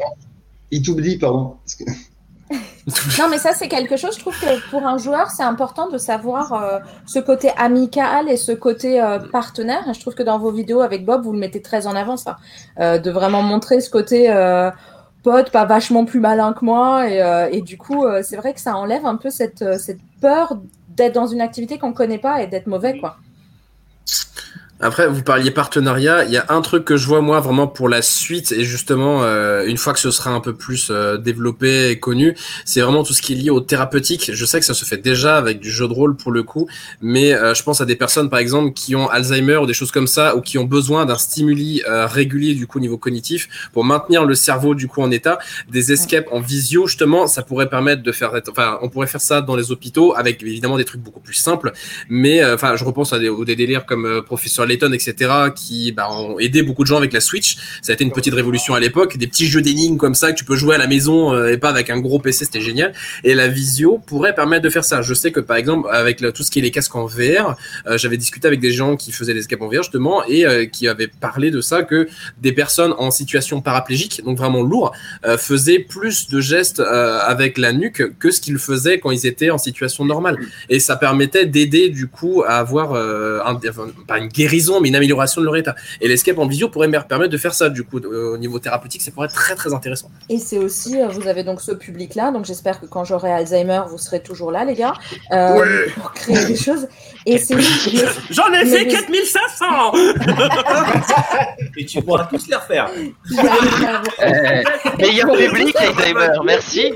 Il 0.71 0.83
t'oublie, 0.83 1.19
pardon. 1.19 1.57
Non, 3.19 3.25
mais 3.29 3.39
ça, 3.39 3.53
c'est 3.53 3.69
quelque 3.69 3.97
chose, 3.97 4.15
je 4.15 4.21
trouve 4.21 4.39
que 4.39 4.71
pour 4.71 4.87
un 4.87 4.99
joueur, 4.99 5.31
c'est 5.31 5.43
important 5.43 5.89
de 5.89 5.99
savoir 5.99 6.53
euh, 6.53 6.79
ce 7.07 7.19
côté 7.19 7.51
amical 7.57 8.29
et 8.29 8.37
ce 8.37 8.53
côté 8.53 9.03
euh, 9.03 9.19
partenaire. 9.19 9.89
Et 9.89 9.95
je 9.95 10.01
trouve 10.01 10.15
que 10.15 10.23
dans 10.23 10.39
vos 10.39 10.53
vidéos 10.53 10.81
avec 10.81 11.05
Bob, 11.05 11.25
vous 11.25 11.33
le 11.33 11.39
mettez 11.39 11.61
très 11.61 11.87
en 11.87 11.97
avant, 11.97 12.17
ça. 12.17 12.39
Euh, 12.79 12.99
de 12.99 13.11
vraiment 13.11 13.43
montrer 13.43 13.81
ce 13.81 13.91
côté 13.91 14.31
euh, 14.31 14.71
pote, 15.25 15.51
pas 15.51 15.65
vachement 15.65 16.05
plus 16.05 16.21
malin 16.21 16.53
que 16.53 16.65
moi. 16.65 17.09
Et, 17.11 17.21
euh, 17.23 17.49
et 17.51 17.63
du 17.63 17.77
coup, 17.77 18.05
euh, 18.05 18.23
c'est 18.23 18.37
vrai 18.37 18.55
que 18.55 18.61
ça 18.61 18.77
enlève 18.77 19.05
un 19.05 19.17
peu 19.17 19.31
cette, 19.31 19.79
cette 19.79 20.01
peur 20.21 20.57
d'être 20.89 21.15
dans 21.15 21.27
une 21.27 21.41
activité 21.41 21.79
qu'on 21.79 21.93
connaît 21.93 22.19
pas 22.19 22.43
et 22.43 22.47
d'être 22.47 22.69
mauvais, 22.69 22.97
quoi. 22.97 23.17
Après, 24.79 25.09
vous 25.09 25.23
parliez 25.23 25.51
partenariat. 25.51 26.25
Il 26.25 26.31
y 26.31 26.37
a 26.37 26.45
un 26.51 26.61
truc 26.61 26.85
que 26.85 26.99
je 26.99 27.07
vois 27.07 27.23
moi 27.23 27.41
vraiment 27.41 27.67
pour 27.67 27.89
la 27.89 28.03
suite 28.03 28.53
et 28.53 28.63
justement 28.63 29.23
euh, 29.23 29.65
une 29.65 29.79
fois 29.79 29.95
que 29.95 29.99
ce 29.99 30.11
sera 30.11 30.33
un 30.33 30.41
peu 30.41 30.53
plus 30.53 30.89
euh, 30.91 31.17
développé 31.17 31.89
et 31.89 31.99
connu, 31.99 32.37
c'est 32.67 32.83
vraiment 32.83 33.03
tout 33.03 33.15
ce 33.15 33.23
qui 33.23 33.33
est 33.33 33.37
lié 33.37 33.49
au 33.49 33.61
thérapeutique. 33.61 34.33
Je 34.35 34.45
sais 34.45 34.61
que 34.61 34.67
ça 34.67 34.75
se 34.75 34.85
fait 34.85 34.99
déjà 34.99 35.39
avec 35.39 35.61
du 35.61 35.71
jeu 35.71 35.89
de 35.89 35.95
rôle 35.95 36.15
pour 36.15 36.31
le 36.31 36.43
coup, 36.43 36.69
mais 37.01 37.33
euh, 37.33 37.55
je 37.55 37.63
pense 37.63 37.81
à 37.81 37.87
des 37.87 37.97
personnes 37.97 38.29
par 38.29 38.39
exemple 38.39 38.75
qui 38.75 38.95
ont 38.95 39.09
Alzheimer 39.09 39.57
ou 39.57 39.65
des 39.65 39.73
choses 39.73 39.91
comme 39.91 40.07
ça 40.07 40.37
ou 40.37 40.43
qui 40.43 40.59
ont 40.59 40.65
besoin 40.65 41.07
d'un 41.07 41.17
stimuli 41.17 41.83
régulier 41.87 42.55
du 42.55 42.67
coup 42.67 42.77
au 42.77 42.83
niveau 42.83 42.99
cognitif 42.99 43.49
pour 43.73 43.85
maintenir 43.85 44.27
le 44.27 44.35
cerveau 44.35 44.75
du 44.75 44.89
coup 44.89 45.01
en 45.01 45.11
état. 45.11 45.39
Des 45.71 45.93
escapes 45.93 46.29
en 46.31 46.41
visio 46.41 46.87
justement, 46.87 47.27
ça 47.27 47.43
pourrait 47.43 47.71
permettre 47.71 48.03
de 48.03 48.13
faire. 48.13 48.39
Enfin, 48.51 48.79
on 48.83 48.91
pourrait 48.91 49.07
faire 49.07 49.23
ça 49.23 49.41
dans 49.41 49.57
les 49.57 49.73
hôpitaux 49.73 50.15
avec 50.15 50.43
évidemment 50.43 50.77
des 50.77 50.85
trucs 50.85 51.01
beaucoup 51.01 51.21
plus 51.21 51.35
simples, 51.35 51.73
mais 52.11 52.45
enfin, 52.45 52.77
je 52.77 52.85
repense 52.85 53.15
à 53.15 53.17
aux 53.17 53.47
des 53.47 53.57
délires 53.57 53.87
comme 53.87 54.23
Professeur 54.27 54.66
Layton, 54.67 54.93
etc., 54.93 55.31
qui 55.55 55.93
bah, 55.93 56.09
ont 56.11 56.39
aidé 56.39 56.63
beaucoup 56.63 56.83
de 56.83 56.89
gens 56.89 56.97
avec 56.99 57.13
la 57.13 57.21
Switch. 57.21 57.57
Ça 57.83 57.93
a 57.93 57.95
été 57.95 58.05
une 58.05 58.13
petite 58.13 58.35
révolution 58.35 58.75
à 58.75 58.81
l'époque. 58.81 59.17
Des 59.17 59.27
petits 59.27 59.47
jeux 59.47 59.63
d'énigmes 59.63 59.97
comme 59.97 60.15
ça 60.15 60.33
que 60.33 60.39
tu 60.39 60.45
peux 60.45 60.57
jouer 60.57 60.75
à 60.75 60.79
la 60.79 60.87
maison 60.87 61.33
euh, 61.35 61.53
et 61.53 61.59
pas 61.59 61.71
avec 61.71 61.91
un 61.91 61.99
gros 62.01 62.19
PC, 62.19 62.45
c'était 62.45 62.61
génial. 62.61 62.93
Et 63.25 63.35
la 63.35 63.49
visio 63.49 63.99
pourrait 64.07 64.35
permettre 64.35 64.63
de 64.63 64.71
faire 64.71 64.85
ça. 64.85 65.03
Je 65.03 65.15
sais 65.15 65.33
que 65.33 65.41
par 65.41 65.57
exemple, 65.57 65.89
avec 65.93 66.19
tout 66.35 66.43
ce 66.43 66.51
qui 66.51 66.59
est 66.59 66.63
les 66.63 66.71
casques 66.71 66.95
en 66.97 67.07
VR, 67.07 67.57
euh, 67.87 67.99
j'avais 67.99 68.17
discuté 68.17 68.47
avec 68.49 68.61
des 68.61 68.73
gens 68.73 68.97
qui 68.97 69.13
faisaient 69.13 69.35
des 69.35 69.41
escapes 69.41 69.63
en 69.63 69.69
VR 69.69 69.83
justement 69.83 70.25
et 70.27 70.45
euh, 70.47 70.67
qui 70.67 70.89
avaient 70.89 71.07
parlé 71.09 71.51
de 71.51 71.61
ça 71.61 71.83
que 71.83 72.09
des 72.41 72.53
personnes 72.53 72.95
en 72.99 73.11
situation 73.11 73.61
paraplégique, 73.61 74.23
donc 74.25 74.37
vraiment 74.39 74.63
lourd, 74.63 74.93
faisaient 75.39 75.79
plus 75.79 76.29
de 76.29 76.41
gestes 76.41 76.81
avec 76.81 77.59
la 77.59 77.73
nuque 77.73 78.03
que 78.19 78.31
ce 78.31 78.41
qu'ils 78.41 78.59
faisaient 78.59 78.99
quand 78.99 79.11
ils 79.11 79.27
étaient 79.27 79.51
en 79.51 79.59
situation 79.59 80.05
normale. 80.05 80.39
Et 80.69 80.81
ça 80.81 80.97
permettait 80.97 81.47
d'aider 81.47 81.89
du 81.89 82.07
coup 82.09 82.43
à 82.47 82.57
avoir 82.59 82.95
un- 82.95 83.57
pas 84.07 84.19
une 84.19 84.29
guérison, 84.29 84.56
mais 84.81 84.89
une 84.89 84.97
amélioration 84.97 85.41
de 85.41 85.47
leur 85.47 85.57
état. 85.57 85.75
Et 86.01 86.09
l'escape 86.09 86.39
en 86.39 86.47
visio 86.47 86.69
pourrait 86.69 86.89
me 86.89 86.99
permettre 87.01 87.33
de 87.33 87.39
faire 87.39 87.55
ça 87.55 87.69
du 87.69 87.85
coup 87.85 87.99
euh, 87.99 88.35
au 88.35 88.39
niveau 88.39 88.59
thérapeutique, 88.59 89.03
ça 89.03 89.11
pourrait 89.11 89.27
être 89.27 89.35
très 89.35 89.55
très 89.55 89.73
intéressant. 89.75 90.11
Et 90.29 90.39
c'est 90.39 90.59
aussi, 90.59 91.01
euh, 91.01 91.09
vous 91.09 91.27
avez 91.29 91.43
donc 91.45 91.61
ce 91.61 91.73
public-là, 91.73 92.31
donc 92.33 92.45
j'espère 92.45 92.81
que 92.81 92.87
quand 92.87 93.05
j'aurai 93.05 93.33
Alzheimer, 93.33 93.83
vous 93.89 93.99
serez 93.99 94.21
toujours 94.23 94.51
là, 94.51 94.65
les 94.65 94.75
gars, 94.75 94.95
euh, 95.33 95.59
Ouais. 95.61 95.91
pour 95.97 96.13
créer 96.13 96.45
des 96.47 96.57
choses. 96.57 96.87
Et 97.27 97.39
c'est 97.39 97.57
J'en 98.31 98.53
ai 98.53 98.65
fait 98.67 98.85
vous- 98.85 98.91
4500 98.91 99.93
Et 101.79 101.85
tu 101.85 102.03
pourras 102.03 102.25
tous 102.25 102.47
les 102.49 102.57
refaire. 102.57 102.89
Meilleur 104.99 105.33
public, 105.37 105.77
Alzheimer, 105.77 106.29
merci. 106.45 106.95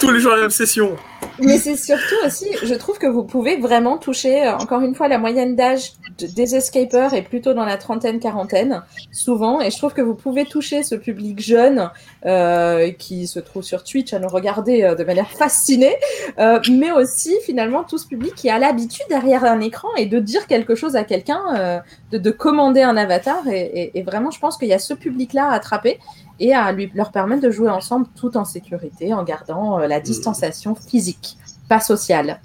Tous 0.00 0.10
les 0.10 0.20
jours 0.20 0.32
à 0.32 0.36
la 0.36 0.42
même 0.42 0.50
session. 0.50 0.96
Mais 1.38 1.58
c'est 1.58 1.76
surtout 1.76 2.14
aussi, 2.26 2.46
je 2.62 2.74
trouve 2.74 2.98
que 2.98 3.06
vous 3.06 3.24
pouvez 3.24 3.56
vraiment 3.56 3.96
toucher, 3.98 4.46
euh, 4.46 4.56
encore 4.56 4.82
une 4.82 4.94
fois, 4.94 5.08
la 5.08 5.18
moyenne 5.18 5.56
d'âge 5.56 5.92
de- 6.18 6.26
des 6.26 6.54
escapers 6.56 7.14
est 7.14 7.22
plutôt 7.22 7.54
dans 7.54 7.64
la 7.64 7.76
trentaine, 7.78 8.20
quarantaine, 8.20 8.82
souvent, 9.12 9.60
et 9.60 9.70
je 9.70 9.78
trouve 9.78 9.94
que 9.94 10.02
vous 10.02 10.14
pouvez 10.14 10.44
toucher 10.44 10.82
ce 10.82 10.94
public 10.94 11.40
jeune 11.40 11.90
euh, 12.26 12.90
qui 12.92 13.26
se 13.26 13.40
trouve 13.40 13.62
sur 13.62 13.82
Twitch 13.82 14.12
à 14.12 14.18
nous 14.18 14.28
regarder 14.28 14.82
euh, 14.82 14.94
de 14.94 15.04
manière 15.04 15.30
fascinée, 15.30 15.96
euh, 16.38 16.60
mais 16.70 16.92
aussi 16.92 17.34
finalement 17.44 17.82
tout 17.82 17.98
ce 17.98 18.06
public 18.06 18.34
qui 18.34 18.50
a 18.50 18.58
l'habitude 18.58 19.06
derrière 19.08 19.44
un 19.44 19.60
écran 19.60 19.88
et 19.96 20.06
de 20.06 20.18
dire 20.20 20.46
quelque 20.46 20.74
chose 20.74 20.96
à 20.96 21.04
quelqu'un, 21.04 21.40
euh, 21.56 21.78
de, 22.12 22.18
de 22.18 22.30
commander 22.30 22.82
un 22.82 22.96
avatar, 22.96 23.48
et- 23.48 23.90
et 23.94 24.02
vraiment, 24.02 24.30
je 24.30 24.38
pense 24.38 24.56
qu'il 24.58 24.68
y 24.68 24.72
a 24.74 24.78
ce 24.78 24.94
public-là 24.94 25.48
à 25.48 25.54
attraper 25.54 25.98
et 26.42 26.52
à 26.54 26.72
lui, 26.72 26.90
leur 26.94 27.12
permettre 27.12 27.42
de 27.42 27.50
jouer 27.50 27.70
ensemble 27.70 28.06
tout 28.16 28.36
en 28.36 28.44
sécurité, 28.44 29.14
en 29.14 29.22
gardant 29.22 29.78
euh, 29.80 29.86
la 29.86 30.00
distanciation 30.00 30.74
physique, 30.74 31.36
pas 31.68 31.78
sociale. 31.80 32.40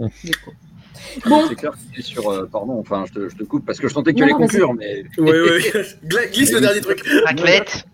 du 0.00 0.32
coup. 0.32 0.50
Bon, 1.28 1.42
C'est 1.48 1.54
clair, 1.54 1.72
c'est 1.94 2.02
sur. 2.02 2.30
euh, 2.30 2.48
pardon, 2.50 2.78
enfin, 2.80 3.04
je 3.06 3.12
te, 3.12 3.28
je 3.28 3.36
te 3.36 3.44
coupe 3.44 3.66
parce 3.66 3.78
que 3.78 3.86
je 3.88 3.94
tentais 3.94 4.12
que 4.12 4.16
tu 4.18 4.22
Non, 4.22 4.26
allais 4.34 4.42
conclure, 4.42 4.72
mais. 4.74 5.04
Oui, 5.18 5.30
oui. 5.30 5.82
Glisse 6.32 6.52
le 6.52 6.60
dernier 6.60 6.80
truc. 6.80 7.04
Raclette. 7.26 7.84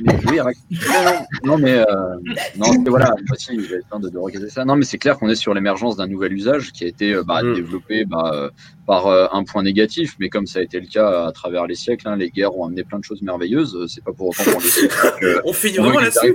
Mais 0.00 0.16
oui, 0.28 0.38
non, 1.44 1.56
mais 1.58 1.74
euh, 1.78 1.84
non, 2.56 2.66
voilà, 2.86 3.10
moi 3.10 3.36
aussi, 3.36 3.52
j'avais 3.60 3.82
besoin 3.82 4.00
de, 4.00 4.08
de 4.08 4.18
recaser 4.18 4.50
ça. 4.50 4.64
Non, 4.64 4.76
mais 4.76 4.84
c'est 4.84 4.98
clair 4.98 5.18
qu'on 5.18 5.28
est 5.28 5.34
sur 5.36 5.54
l'émergence 5.54 5.96
d'un 5.96 6.06
nouvel 6.06 6.32
usage 6.32 6.72
qui 6.72 6.84
a 6.84 6.88
été 6.88 7.14
euh, 7.14 7.22
bah, 7.22 7.42
Mm. 7.44 7.54
développé 7.54 8.04
bah, 8.04 8.30
euh, 8.32 8.50
par 8.86 9.06
euh, 9.06 9.26
un 9.32 9.44
point 9.44 9.62
négatif, 9.62 10.14
mais 10.18 10.28
comme 10.28 10.46
ça 10.46 10.60
a 10.60 10.62
été 10.62 10.80
le 10.80 10.86
cas 10.86 11.26
à 11.26 11.32
travers 11.32 11.66
les 11.66 11.74
siècles, 11.74 12.08
hein, 12.08 12.16
les 12.16 12.30
guerres 12.30 12.56
ont 12.56 12.66
amené 12.66 12.84
plein 12.84 12.98
de 12.98 13.04
choses 13.04 13.22
merveilleuses. 13.22 13.86
C'est 13.88 14.02
pas 14.04 14.12
pour 14.12 14.28
autant 14.28 14.44
qu'on 14.44 14.58
les 14.60 15.36
On 15.44 15.52
finit 15.52 15.78
vraiment 15.78 16.00
là-dessus. 16.00 16.34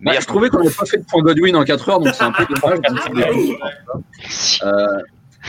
Mais 0.00 0.20
je 0.20 0.26
trouvais 0.26 0.48
qu'on 0.48 0.58
n'avait 0.58 0.74
pas 0.74 0.86
fait 0.86 0.98
de 0.98 1.04
point 1.04 1.22
Godwin 1.22 1.56
en 1.56 1.64
4 1.64 1.88
heures, 1.88 2.00
donc 2.00 2.14
c'est 2.14 2.24
un 2.24 2.32
peu 2.32 2.44
dommage. 2.46 2.78
Euh, 4.64 4.86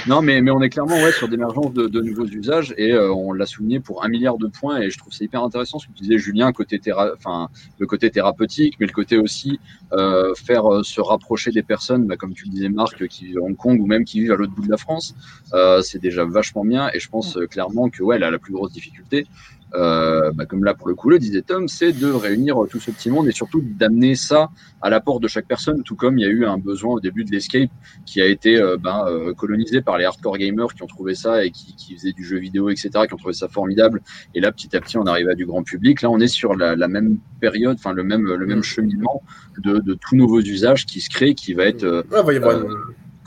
non, 0.07 0.21
mais, 0.21 0.41
mais 0.41 0.51
on 0.51 0.61
est 0.61 0.69
clairement 0.69 0.95
ouais, 0.95 1.11
sur 1.11 1.27
d'émergence 1.27 1.73
de, 1.73 1.87
de 1.87 2.01
nouveaux 2.01 2.25
usages 2.25 2.73
et 2.77 2.93
euh, 2.93 3.11
on 3.11 3.33
l'a 3.33 3.45
souligné 3.45 3.79
pour 3.79 4.03
un 4.03 4.07
milliard 4.07 4.37
de 4.37 4.47
points 4.47 4.79
et 4.79 4.89
je 4.89 4.97
trouve 4.97 5.13
c'est 5.13 5.25
hyper 5.25 5.43
intéressant 5.43 5.79
ce 5.79 5.87
que 5.87 5.93
tu 5.93 6.03
disais 6.03 6.17
Julien, 6.17 6.51
côté 6.51 6.79
théra 6.79 7.11
enfin, 7.13 7.49
le 7.77 7.87
côté 7.87 8.09
thérapeutique, 8.09 8.75
mais 8.79 8.85
le 8.85 8.93
côté 8.93 9.17
aussi 9.17 9.59
euh, 9.93 10.33
faire 10.35 10.71
euh, 10.71 10.83
se 10.83 11.01
rapprocher 11.01 11.51
des 11.51 11.63
personnes, 11.63 12.05
bah, 12.05 12.15
comme 12.15 12.33
tu 12.33 12.45
le 12.45 12.51
disais 12.51 12.69
Marc, 12.69 13.07
qui 13.07 13.25
vivent 13.25 13.39
à 13.39 13.41
Hong 13.41 13.55
Kong 13.55 13.79
ou 13.81 13.85
même 13.85 14.05
qui 14.05 14.21
vivent 14.21 14.31
à 14.31 14.35
l'autre 14.35 14.53
bout 14.53 14.65
de 14.65 14.71
la 14.71 14.77
France. 14.77 15.15
Euh, 15.53 15.81
c'est 15.81 15.99
déjà 15.99 16.25
vachement 16.25 16.63
bien 16.63 16.89
et 16.93 16.99
je 16.99 17.09
pense 17.09 17.37
euh, 17.37 17.47
clairement 17.47 17.89
que 17.89 18.03
ouais, 18.03 18.19
là, 18.19 18.31
la 18.31 18.39
plus 18.39 18.53
grosse 18.53 18.71
difficulté, 18.71 19.25
euh, 19.75 20.31
bah, 20.31 20.45
comme 20.45 20.63
là 20.63 20.73
pour 20.73 20.87
le 20.87 20.95
coup 20.95 21.09
le 21.09 21.19
disait 21.19 21.41
Tom, 21.41 21.67
c'est 21.67 21.91
de 21.91 22.11
réunir 22.11 22.63
euh, 22.63 22.67
tout 22.67 22.79
ce 22.79 22.91
petit 22.91 23.09
monde 23.09 23.27
et 23.27 23.31
surtout 23.31 23.61
d'amener 23.61 24.15
ça 24.15 24.49
à 24.81 24.89
l'apport 24.89 25.19
de 25.19 25.27
chaque 25.27 25.47
personne, 25.47 25.83
tout 25.83 25.95
comme 25.95 26.17
il 26.17 26.21
y 26.21 26.25
a 26.25 26.29
eu 26.29 26.45
un 26.45 26.57
besoin 26.57 26.95
au 26.95 26.99
début 26.99 27.23
de 27.23 27.31
l'escape 27.31 27.69
qui 28.05 28.21
a 28.21 28.25
été 28.25 28.59
euh, 28.59 28.77
ben, 28.77 29.05
euh, 29.07 29.33
colonisé 29.33 29.81
par 29.81 29.97
les 29.97 30.05
hardcore 30.05 30.37
gamers 30.37 30.73
qui 30.73 30.83
ont 30.83 30.87
trouvé 30.87 31.15
ça 31.15 31.43
et 31.43 31.51
qui, 31.51 31.75
qui 31.75 31.95
faisaient 31.95 32.13
du 32.13 32.23
jeu 32.23 32.37
vidéo, 32.37 32.69
etc., 32.69 32.89
qui 33.07 33.13
ont 33.13 33.17
trouvé 33.17 33.33
ça 33.33 33.47
formidable. 33.47 34.01
Et 34.35 34.39
là, 34.39 34.51
petit 34.51 34.75
à 34.75 34.81
petit, 34.81 34.97
on 34.97 35.05
arrive 35.05 35.29
à 35.29 35.35
du 35.35 35.45
grand 35.45 35.63
public. 35.63 36.01
Là, 36.01 36.09
on 36.09 36.19
est 36.19 36.27
sur 36.27 36.55
la, 36.55 36.75
la 36.75 36.87
même 36.87 37.17
période, 37.39 37.77
enfin 37.77 37.93
le 37.93 38.03
même 38.03 38.25
le 38.25 38.45
même 38.45 38.63
cheminement 38.63 39.23
de, 39.57 39.79
de 39.79 39.93
tout 39.93 40.15
nouveaux 40.15 40.41
usages 40.41 40.85
qui 40.85 41.01
se 41.01 41.09
créent, 41.09 41.35
qui 41.35 41.53
va 41.53 41.65
être 41.65 41.83
euh, 41.83 42.03
Ouais, 42.11 42.21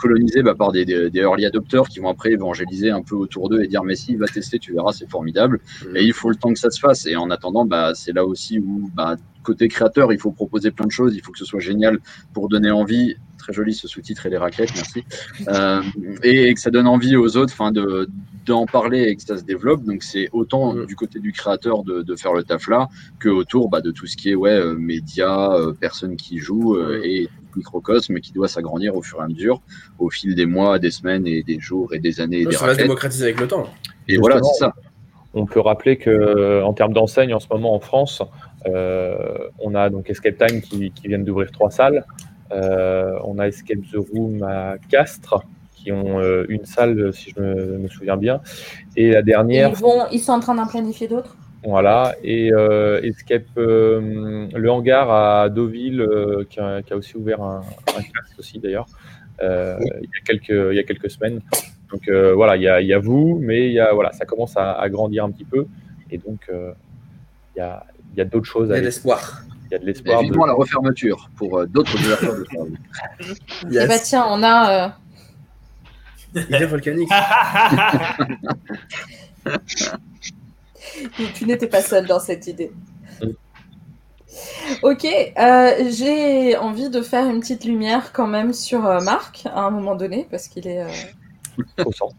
va 0.09 0.15
y 0.15 0.17
avoir 0.17 0.23
euh, 0.23 0.25
une- 0.25 0.29
colonisé 0.31 0.43
bah, 0.43 0.55
par 0.55 0.73
des, 0.73 0.85
des, 0.85 1.11
des 1.11 1.21
early 1.21 1.47
adopters 1.47 1.89
qui 1.89 2.01
vont 2.01 2.09
après 2.09 2.33
évangéliser 2.33 2.91
un 2.91 3.03
peu 3.03 3.15
autour 3.17 3.49
d'eux 3.49 3.63
et 3.63 3.69
dire 3.69 3.83
mais 3.85 3.95
si 3.97 4.17
va 4.17 4.27
tester 4.27 4.59
tu 4.59 4.73
verras 4.73 4.93
c'est 4.93 5.09
formidable 5.11 5.61
Mm. 5.87 5.97
et 5.97 6.03
il 6.05 6.13
faut 6.13 6.29
le 6.31 6.37
temps 6.37 6.53
que 6.53 6.59
ça 6.59 6.71
se 6.71 6.79
fasse 6.81 7.07
et 7.07 7.17
en 7.17 7.31
attendant 7.31 7.65
bah, 7.65 7.93
c'est 7.95 8.13
là 8.13 8.25
aussi 8.25 8.59
où 8.59 8.91
bah, 8.95 9.17
côté 9.43 9.69
créateur 9.69 10.13
il 10.13 10.19
faut 10.21 10.31
proposer 10.31 10.71
plein 10.71 10.87
de 10.87 10.91
choses 10.93 11.15
il 11.17 11.23
faut 11.23 11.33
que 11.33 11.39
ce 11.39 11.45
soit 11.45 11.61
génial 11.61 11.99
pour 12.35 12.49
donner 12.49 12.71
envie 12.71 13.17
très 13.39 13.53
joli 13.53 13.75
ce 13.75 13.89
sous-titre 13.89 14.27
et 14.27 14.31
les 14.31 14.37
raclettes 14.37 14.71
merci 14.75 15.05
euh, 15.49 15.83
et, 16.23 16.49
et 16.49 16.55
que 16.55 16.61
ça 16.61 16.71
donne 16.71 16.87
envie 16.87 17.17
aux 17.17 17.37
autres 17.37 17.53
enfin 17.53 17.73
de 17.73 18.09
d'en 18.47 18.67
parler 18.67 19.03
et 19.05 19.15
que 19.17 19.23
ça 19.23 19.37
se 19.37 19.45
développe 19.45 19.85
donc 19.85 20.03
c'est 20.03 20.29
autant 20.33 20.75
Mm. 20.75 20.87
du 20.87 20.95
côté 20.97 21.19
du 21.21 21.33
créateur 21.33 21.83
de, 21.85 22.03
de 22.03 22.17
faire 22.17 22.33
le 22.35 22.43
taf 22.45 22.69
là 22.69 22.89
que 23.19 23.29
autour 23.29 23.69
bah, 23.69 23.81
de 23.81 23.91
tout 23.91 24.07
ce 24.07 24.17
qui 24.17 24.31
est 24.31 24.35
ouais 24.35 24.51
euh, 24.53 24.75
médias 24.75 25.55
euh, 25.57 25.73
personnes 25.73 26.17
qui 26.17 26.39
jouent 26.39 26.77
Mm. 26.77 27.01
et 27.05 27.29
microcosme 27.57 28.21
qui 28.21 28.33
doit 28.33 28.49
s'agrandir 28.49 28.97
au 28.97 29.03
fur 29.03 29.21
et 29.21 29.25
à 29.25 29.29
mesure 29.29 29.61
au 29.99 30.11
fil 30.11 30.35
des 30.35 30.47
mois, 30.47 30.79
des 30.79 30.91
semaines 30.91 31.27
et 31.27 31.43
des 31.43 31.61
jours 31.61 31.95
et 31.95 31.99
des 31.99 32.21
années 32.21 32.41
et 32.41 32.47
des 32.47 32.53
Ça 32.53 32.67
va 32.67 32.75
se 32.75 32.79
démocratiser 32.79 33.25
avec 33.25 33.41
le 33.41 33.49
temps. 33.49 33.67
Et 34.09 34.17
voilà, 34.17 34.41
c'est 34.43 34.59
ça. 34.59 34.75
On 35.35 35.47
peut 35.47 35.61
rappeler 35.61 35.97
que 35.97 36.63
en 36.63 36.75
termes 36.75 36.93
d'enseigne 36.93 37.33
en 37.33 37.41
ce 37.41 37.47
moment 37.51 37.75
en 37.75 37.81
France, 37.81 38.23
euh, 38.67 39.49
on 39.59 39.75
a 39.75 39.89
donc 39.91 40.11
Escape 40.11 40.37
Time 40.37 40.61
qui, 40.61 40.91
qui 40.91 41.09
viennent 41.09 41.25
d'ouvrir 41.25 41.51
trois 41.51 41.71
salles. 41.71 42.05
Euh, 42.53 43.19
on 43.25 43.39
a 43.39 43.49
Escape 43.49 43.81
the 43.93 43.97
Room 43.97 44.43
à 44.43 44.77
Castres 44.91 45.43
qui 45.75 45.91
ont 45.91 46.21
euh, 46.21 46.45
une 46.49 46.65
salle 46.65 47.13
si 47.13 47.33
je 47.35 47.41
me, 47.41 47.79
me 47.79 47.89
souviens 47.89 48.17
bien. 48.17 48.41
Et 48.95 49.11
la 49.11 49.21
Et 49.21 49.23
dernière, 49.23 49.71
ils, 49.71 49.77
vont, 49.77 50.07
ils 50.13 50.21
sont 50.21 50.33
en 50.33 50.41
train 50.41 50.55
d'en 50.55 50.67
planifier 50.67 51.09
d'autres? 51.09 51.37
Voilà, 51.65 52.15
et 52.25 52.53
euh, 52.53 53.01
Escape 53.03 53.45
euh, 53.57 54.49
le 54.53 54.71
hangar 54.71 55.11
à 55.11 55.49
Deauville 55.49 56.01
euh, 56.01 56.45
qui, 56.51 56.59
a, 56.61 56.83
qui 56.83 56.93
a 56.93 56.97
aussi 56.97 57.17
ouvert 57.17 57.41
un, 57.43 57.61
un 57.97 58.03
casque 58.03 58.39
aussi 58.39 58.59
d'ailleurs 58.59 58.87
euh, 59.43 59.77
il, 60.01 60.05
y 60.05 60.17
a 60.19 60.21
quelques, 60.25 60.49
il 60.73 60.75
y 60.77 60.79
a 60.79 60.83
quelques 60.83 61.11
semaines. 61.11 61.41
Donc 61.91 62.09
euh, 62.09 62.33
voilà, 62.35 62.57
il 62.57 62.63
y 62.63 62.69
a, 62.69 62.81
il 62.81 62.87
y 62.89 62.93
a 62.95 62.99
vous, 62.99 63.39
mais 63.41 63.67
il 63.67 63.73
y 63.73 63.81
a, 63.81 63.93
voilà, 63.93 64.13
ça 64.13 64.25
commence 64.25 64.57
à, 64.57 64.73
à 64.73 64.89
grandir 64.89 65.25
un 65.25 65.31
petit 65.31 65.45
peu 65.45 65.67
et 66.11 66.19
donc 66.19 66.41
euh, 66.51 66.73
il 67.55 67.59
y 67.59 67.63
a, 67.63 67.85
il 68.13 68.19
y 68.19 68.21
a 68.21 68.25
d'autres 68.25 68.47
choses 68.47 68.69
Il 68.71 68.75
y 68.75 68.77
a 68.77 68.81
de 68.81 68.85
l'espoir. 68.87 69.43
il 69.67 69.73
y 69.73 69.75
a 69.75 69.79
de 69.79 69.85
Et 69.85 69.87
l'espoir. 69.87 70.21
de- 70.21 70.25
vivement 70.27 70.47
la 70.47 70.53
refermeture 70.55 71.31
pour 71.37 71.59
euh, 71.59 71.67
d'autres 71.67 71.95
ouvertures 71.95 72.35
de 72.39 72.45
salles. 72.45 72.77
Eh 73.85 73.87
bah 73.87 73.99
tiens, 74.03 74.25
on 74.29 74.43
a. 74.43 74.87
euh, 74.87 74.89
Il 76.51 76.55
est 76.57 76.67
volcanique. 76.67 77.09
tu- 81.17 81.33
tu 81.33 81.45
n'étais 81.47 81.67
pas 81.69 81.83
seul 81.83 82.07
dans 82.07 82.21
cette 82.21 82.47
idée. 82.47 82.73
Ok, 84.83 85.05
euh, 85.05 85.91
j'ai 85.91 86.57
envie 86.57 86.89
de 86.89 87.03
faire 87.03 87.27
une 87.29 87.41
petite 87.41 87.65
lumière 87.65 88.13
quand 88.13 88.27
même 88.27 88.53
sur 88.55 88.87
euh, 88.87 89.01
Marc 89.01 89.43
à 89.47 89.61
un 89.61 89.71
moment 89.71 89.95
donné 89.95 90.27
parce 90.31 90.49
qu'il 90.49 90.67
est 90.67 90.83
euh, 90.83 90.89
au 91.85 91.93
centre. 91.93 92.17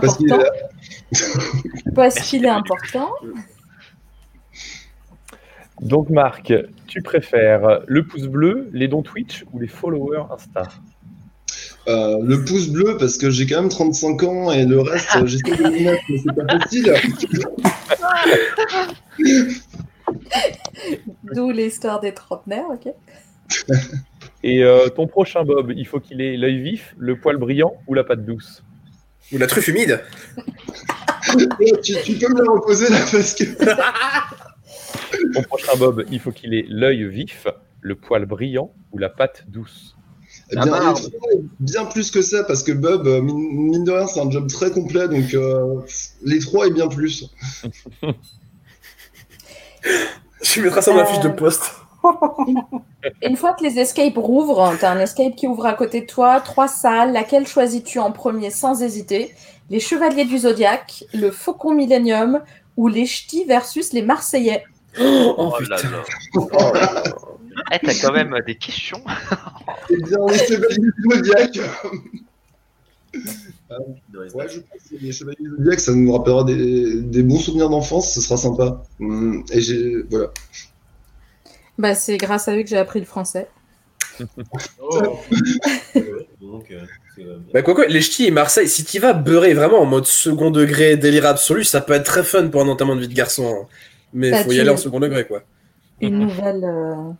Parce 0.00 0.16
qu'il 0.16 0.28
est 0.28 0.32
important. 0.32 0.50
Parce 1.94 2.20
qu'il 2.20 2.44
est 2.44 2.48
important. 2.48 3.10
Donc 5.80 6.10
Marc, 6.10 6.52
tu 6.86 7.02
préfères 7.02 7.80
le 7.86 8.06
pouce 8.06 8.28
bleu, 8.28 8.70
les 8.72 8.86
dons 8.86 9.02
Twitch 9.02 9.44
ou 9.52 9.58
les 9.58 9.66
followers 9.66 10.22
Insta? 10.30 10.62
Euh, 11.88 12.18
le 12.22 12.44
pouce 12.44 12.68
bleu 12.68 12.96
parce 12.96 13.16
que 13.18 13.28
j'ai 13.28 13.44
quand 13.44 13.60
même 13.60 13.68
35 13.68 14.22
ans 14.22 14.52
et 14.52 14.64
le 14.64 14.80
reste 14.80 15.16
euh, 15.16 15.26
j'essaie 15.26 15.56
de 15.56 15.64
le 15.64 15.70
mettre 15.70 16.02
mais 16.08 16.18
c'est 16.18 16.32
pas 16.34 16.46
facile. 16.58 16.94
D'où 21.34 21.50
l'histoire 21.50 21.98
des 22.00 22.14
trentenaires, 22.14 22.66
ok. 22.70 22.92
Et 24.44 24.64
euh, 24.64 24.88
ton 24.88 25.06
prochain 25.06 25.44
Bob, 25.44 25.72
il 25.76 25.86
faut 25.86 26.00
qu'il 26.00 26.20
ait 26.20 26.36
l'œil 26.36 26.60
vif, 26.60 26.94
le 26.98 27.16
poil 27.16 27.36
brillant 27.36 27.74
ou 27.86 27.94
la 27.94 28.02
patte 28.02 28.24
douce? 28.24 28.64
Ou 29.32 29.38
la 29.38 29.46
truffe 29.46 29.68
humide. 29.68 30.00
Ouais, 31.36 31.80
tu, 31.82 31.94
tu 32.04 32.14
peux 32.14 32.32
me 32.32 32.44
la 32.44 32.52
reposer 32.52 32.90
là 32.90 32.98
parce 33.10 33.34
que 33.34 33.44
Ton 35.32 35.42
prochain 35.42 35.76
Bob, 35.78 36.04
il 36.10 36.18
faut 36.18 36.32
qu'il 36.32 36.54
ait 36.54 36.66
l'œil 36.68 37.06
vif, 37.08 37.46
le 37.80 37.94
poil 37.94 38.26
brillant 38.26 38.72
ou 38.90 38.98
la 38.98 39.08
patte 39.08 39.44
douce? 39.46 39.91
Bien, 40.60 40.66
barbe. 40.72 40.98
les 40.98 41.10
trois, 41.10 41.30
bien 41.60 41.84
plus 41.86 42.10
que 42.10 42.20
ça 42.22 42.44
parce 42.44 42.62
que 42.62 42.72
Bob 42.72 43.06
euh, 43.06 43.20
mine, 43.22 43.84
de 43.84 43.90
rien 43.92 44.06
c'est 44.06 44.20
un 44.20 44.30
job 44.30 44.48
très 44.48 44.70
complet 44.70 45.08
donc 45.08 45.32
euh, 45.34 45.80
les 46.24 46.38
trois 46.40 46.66
et 46.66 46.70
bien 46.70 46.88
plus. 46.88 47.26
Je 50.42 50.60
mettrai 50.60 50.82
ça 50.82 50.90
dans 50.92 50.96
ma 50.98 51.02
Euh. 51.04 51.06
fiche 51.06 51.20
de 51.20 51.28
poste. 51.28 51.72
Une 53.22 53.36
fois 53.36 53.52
que 53.54 53.62
les 53.62 53.78
escapes 53.78 54.16
rouvrent, 54.16 54.74
tu 54.78 54.84
as 54.84 54.90
un 54.90 54.98
escape 54.98 55.36
qui 55.36 55.46
ouvre 55.46 55.66
à 55.66 55.74
côté 55.74 56.00
de 56.00 56.06
toi, 56.06 56.40
trois 56.40 56.66
salles, 56.68 57.12
laquelle 57.12 57.46
choisis-tu 57.46 57.98
en 58.00 58.10
premier 58.10 58.50
sans 58.50 58.82
hésiter? 58.82 59.32
Les 59.70 59.78
Chevaliers 59.80 60.24
du 60.24 60.38
Zodiaque, 60.38 61.04
le 61.14 61.30
Faucon 61.30 61.74
Millennium 61.74 62.40
ou 62.76 62.88
les 62.88 63.06
Ch'tis 63.06 63.44
versus 63.44 63.92
les 63.92 64.02
Marseillais? 64.02 64.64
Oh, 65.00 65.34
Oh 65.38 65.54
là 65.68 65.76
putain. 65.76 65.90
là. 65.90 66.04
Eh, 67.70 67.78
t'as 67.84 67.94
quand 68.00 68.12
même 68.12 68.34
des 68.46 68.54
questions. 68.56 69.02
Eh 69.90 69.96
bien 69.96 70.18
les 70.28 70.38
chevaliers 70.38 70.78
du 70.78 70.94
Zodiac. 71.16 71.58
Ouais, 73.70 74.48
je 74.48 74.60
pense 74.60 74.82
que 74.90 74.96
les 75.00 75.12
chevaliers 75.12 75.36
du 75.40 75.50
Zodiac 75.58 75.80
ça 75.80 75.92
nous 75.92 76.12
rappellera 76.12 76.44
des, 76.44 77.00
des 77.02 77.22
bons 77.22 77.38
souvenirs 77.38 77.68
d'enfance, 77.70 78.12
ce 78.14 78.20
sera 78.20 78.36
sympa. 78.36 78.82
Hum, 79.00 79.44
Et 79.52 79.60
j'ai 79.60 80.02
voilà. 80.10 80.28
bah, 81.78 81.94
C'est 81.94 82.16
grâce 82.16 82.48
à 82.48 82.56
eux 82.56 82.62
que 82.62 82.68
j'ai 82.68 82.78
appris 82.78 83.00
le 83.00 83.06
français. 83.06 83.48
Oh. 84.80 85.18
Donc, 86.40 86.70
euh, 86.70 86.80
euh, 87.18 87.38
Bah 87.54 87.62
quoi, 87.62 87.74
quoi, 87.74 87.86
les 87.86 88.00
ch'tis 88.02 88.26
et 88.26 88.30
Marseille, 88.30 88.68
si 88.68 88.84
t'y 88.84 88.98
vas 88.98 89.14
beurrer 89.14 89.54
vraiment 89.54 89.80
en 89.80 89.86
mode 89.86 90.06
second 90.06 90.50
degré, 90.50 90.96
délire 90.96 91.26
absolu, 91.26 91.64
ça 91.64 91.80
peut 91.80 91.94
être 91.94 92.04
très 92.04 92.22
fun 92.24 92.48
pour 92.48 92.60
un 92.62 92.68
entamement 92.68 92.94
de 92.96 93.00
vie 93.00 93.08
de 93.08 93.14
garçon. 93.14 93.46
hein. 93.62 93.66
Mais 94.12 94.30
Bah, 94.30 94.44
faut 94.44 94.52
y 94.52 94.60
aller 94.60 94.70
en 94.70 94.76
second 94.76 95.00
degré, 95.00 95.26
quoi. 95.26 95.42
Une 96.00 96.18
nouvelle, 96.18 96.64
euh, 96.64 97.10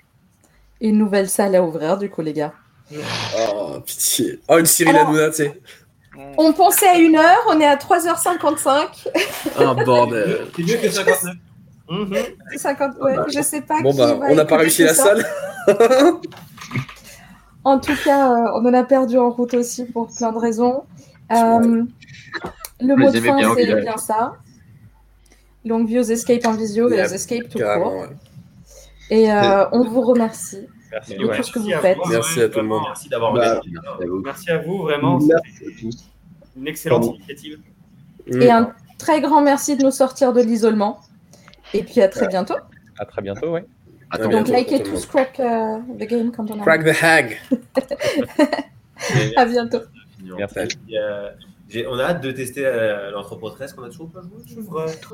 une 0.81 0.99
nouvelle 0.99 1.29
salle 1.29 1.55
à 1.55 1.62
ouvrir, 1.62 1.97
du 1.99 2.11
coup, 2.11 2.23
les 2.23 2.33
gars. 2.33 2.53
Oh, 3.55 3.79
pitié. 3.85 4.41
Oh, 4.49 4.59
une 4.59 4.67
Cyril 4.67 4.95
Alors- 4.97 5.09
Hanouna, 5.09 5.31
tu 5.31 5.37
sais. 5.37 5.61
On 6.37 6.53
pensait 6.53 6.89
à 6.89 6.99
une 6.99 7.17
heure, 7.17 7.39
on 7.49 7.59
est 7.59 7.65
à 7.67 7.77
3h55. 7.77 9.09
Oh, 9.59 9.75
bordel. 9.85 10.41
C'est 10.55 10.62
mieux 10.62 10.77
que 10.77 10.91
59. 10.91 11.35
Mhm. 11.89 12.17
50, 12.57 12.99
ouais, 13.01 13.17
je 13.35 13.41
sais 13.43 13.61
pas 13.62 13.81
Bon, 13.83 13.93
qui 13.93 13.99
bah, 13.99 14.15
va 14.15 14.27
on 14.31 14.35
n'a 14.35 14.45
pas 14.45 14.57
réussi 14.59 14.83
la 14.83 14.95
ça. 14.95 15.05
salle. 15.05 15.25
En 17.65 17.79
tout 17.79 17.95
cas, 18.05 18.33
euh, 18.33 18.51
on 18.55 18.67
en 18.67 18.75
a 18.75 18.83
perdu 18.83 19.17
en 19.19 19.31
route 19.31 19.55
aussi 19.55 19.85
pour 19.85 20.09
plein 20.12 20.33
de 20.33 20.39
raisons. 20.39 20.83
Euh, 21.31 21.85
le 22.81 22.97
mot 22.97 23.09
de 23.11 23.21
fin, 23.21 23.55
c'est 23.55 23.75
bien 23.81 23.97
ça. 23.97 24.33
Longue 25.65 25.87
vie 25.87 25.99
aux 25.99 26.03
escapes 26.03 26.47
en 26.47 26.55
visio 26.55 26.91
et 26.91 27.03
aux 27.03 27.07
escapes 27.07 27.49
tout 27.49 27.59
court. 27.59 27.95
ouais. 27.95 28.09
Et 29.11 29.31
euh, 29.31 29.69
on 29.73 29.85
vous 29.85 30.01
remercie. 30.01 30.67
Merci. 30.91 31.17
de 31.17 31.25
ouais. 31.25 31.37
tout 31.37 31.43
ce 31.43 31.53
que 31.53 31.59
vous 31.59 31.71
faites. 31.71 31.99
vous. 32.03 32.11
Merci 32.11 32.41
à 32.43 32.49
tout 32.49 32.61
le 32.61 32.67
monde. 32.67 32.83
Merci 32.87 33.09
d'avoir 33.09 33.33
Bah. 33.33 33.61
Merci 33.65 34.03
à 34.03 34.07
vous. 34.07 34.21
Merci 34.21 34.51
à 34.51 34.59
vous, 34.59 34.79
vraiment. 34.83 35.19
Merci 35.19 35.65
à 35.65 35.81
tous. 35.81 36.11
une 36.57 36.67
excellente 36.69 37.03
Pardon. 37.03 37.15
initiative. 37.17 37.61
Mm. 38.27 38.43
Et 38.43 38.51
un 38.51 38.73
très 38.99 39.21
grand 39.21 39.43
merci 39.43 39.77
de 39.77 39.83
nous 39.85 39.91
sortir 39.91 40.33
de 40.33 40.41
l'isolement. 40.41 41.01
Et 41.75 41.83
puis 41.83 42.01
à 42.01 42.09
très 42.09 42.29
bientôt. 42.29 42.57
À 42.99 43.07
très 43.07 43.23
bientôt. 43.23 43.57
Attends, 44.11 44.25
Donc, 44.25 44.45
bientôt, 44.47 44.53
likez 44.55 44.83
tous. 44.83 45.07
Crack 45.07 45.41
euh, 45.41 45.79
the 45.99 46.07
Game 46.07 46.33
quand 46.33 46.51
on 46.51 46.61
a. 46.61 46.63
Crack 46.63 46.85
the 46.85 47.03
hag. 47.03 47.41
À 49.37 49.45
bientôt. 49.47 49.81
Merci. 50.39 50.59
Et, 50.89 50.99
euh, 50.99 51.31
on 51.89 51.99
a 51.99 52.05
hâte 52.05 52.23
de 52.23 52.31
tester 52.31 52.65
euh, 52.65 53.11
l'entrepôt 53.11 53.51
13 53.51 53.73
qu'on 53.73 53.83
a 53.83 53.89
toujours 53.89 54.11
pas 54.11 54.21
joué. 54.21 54.31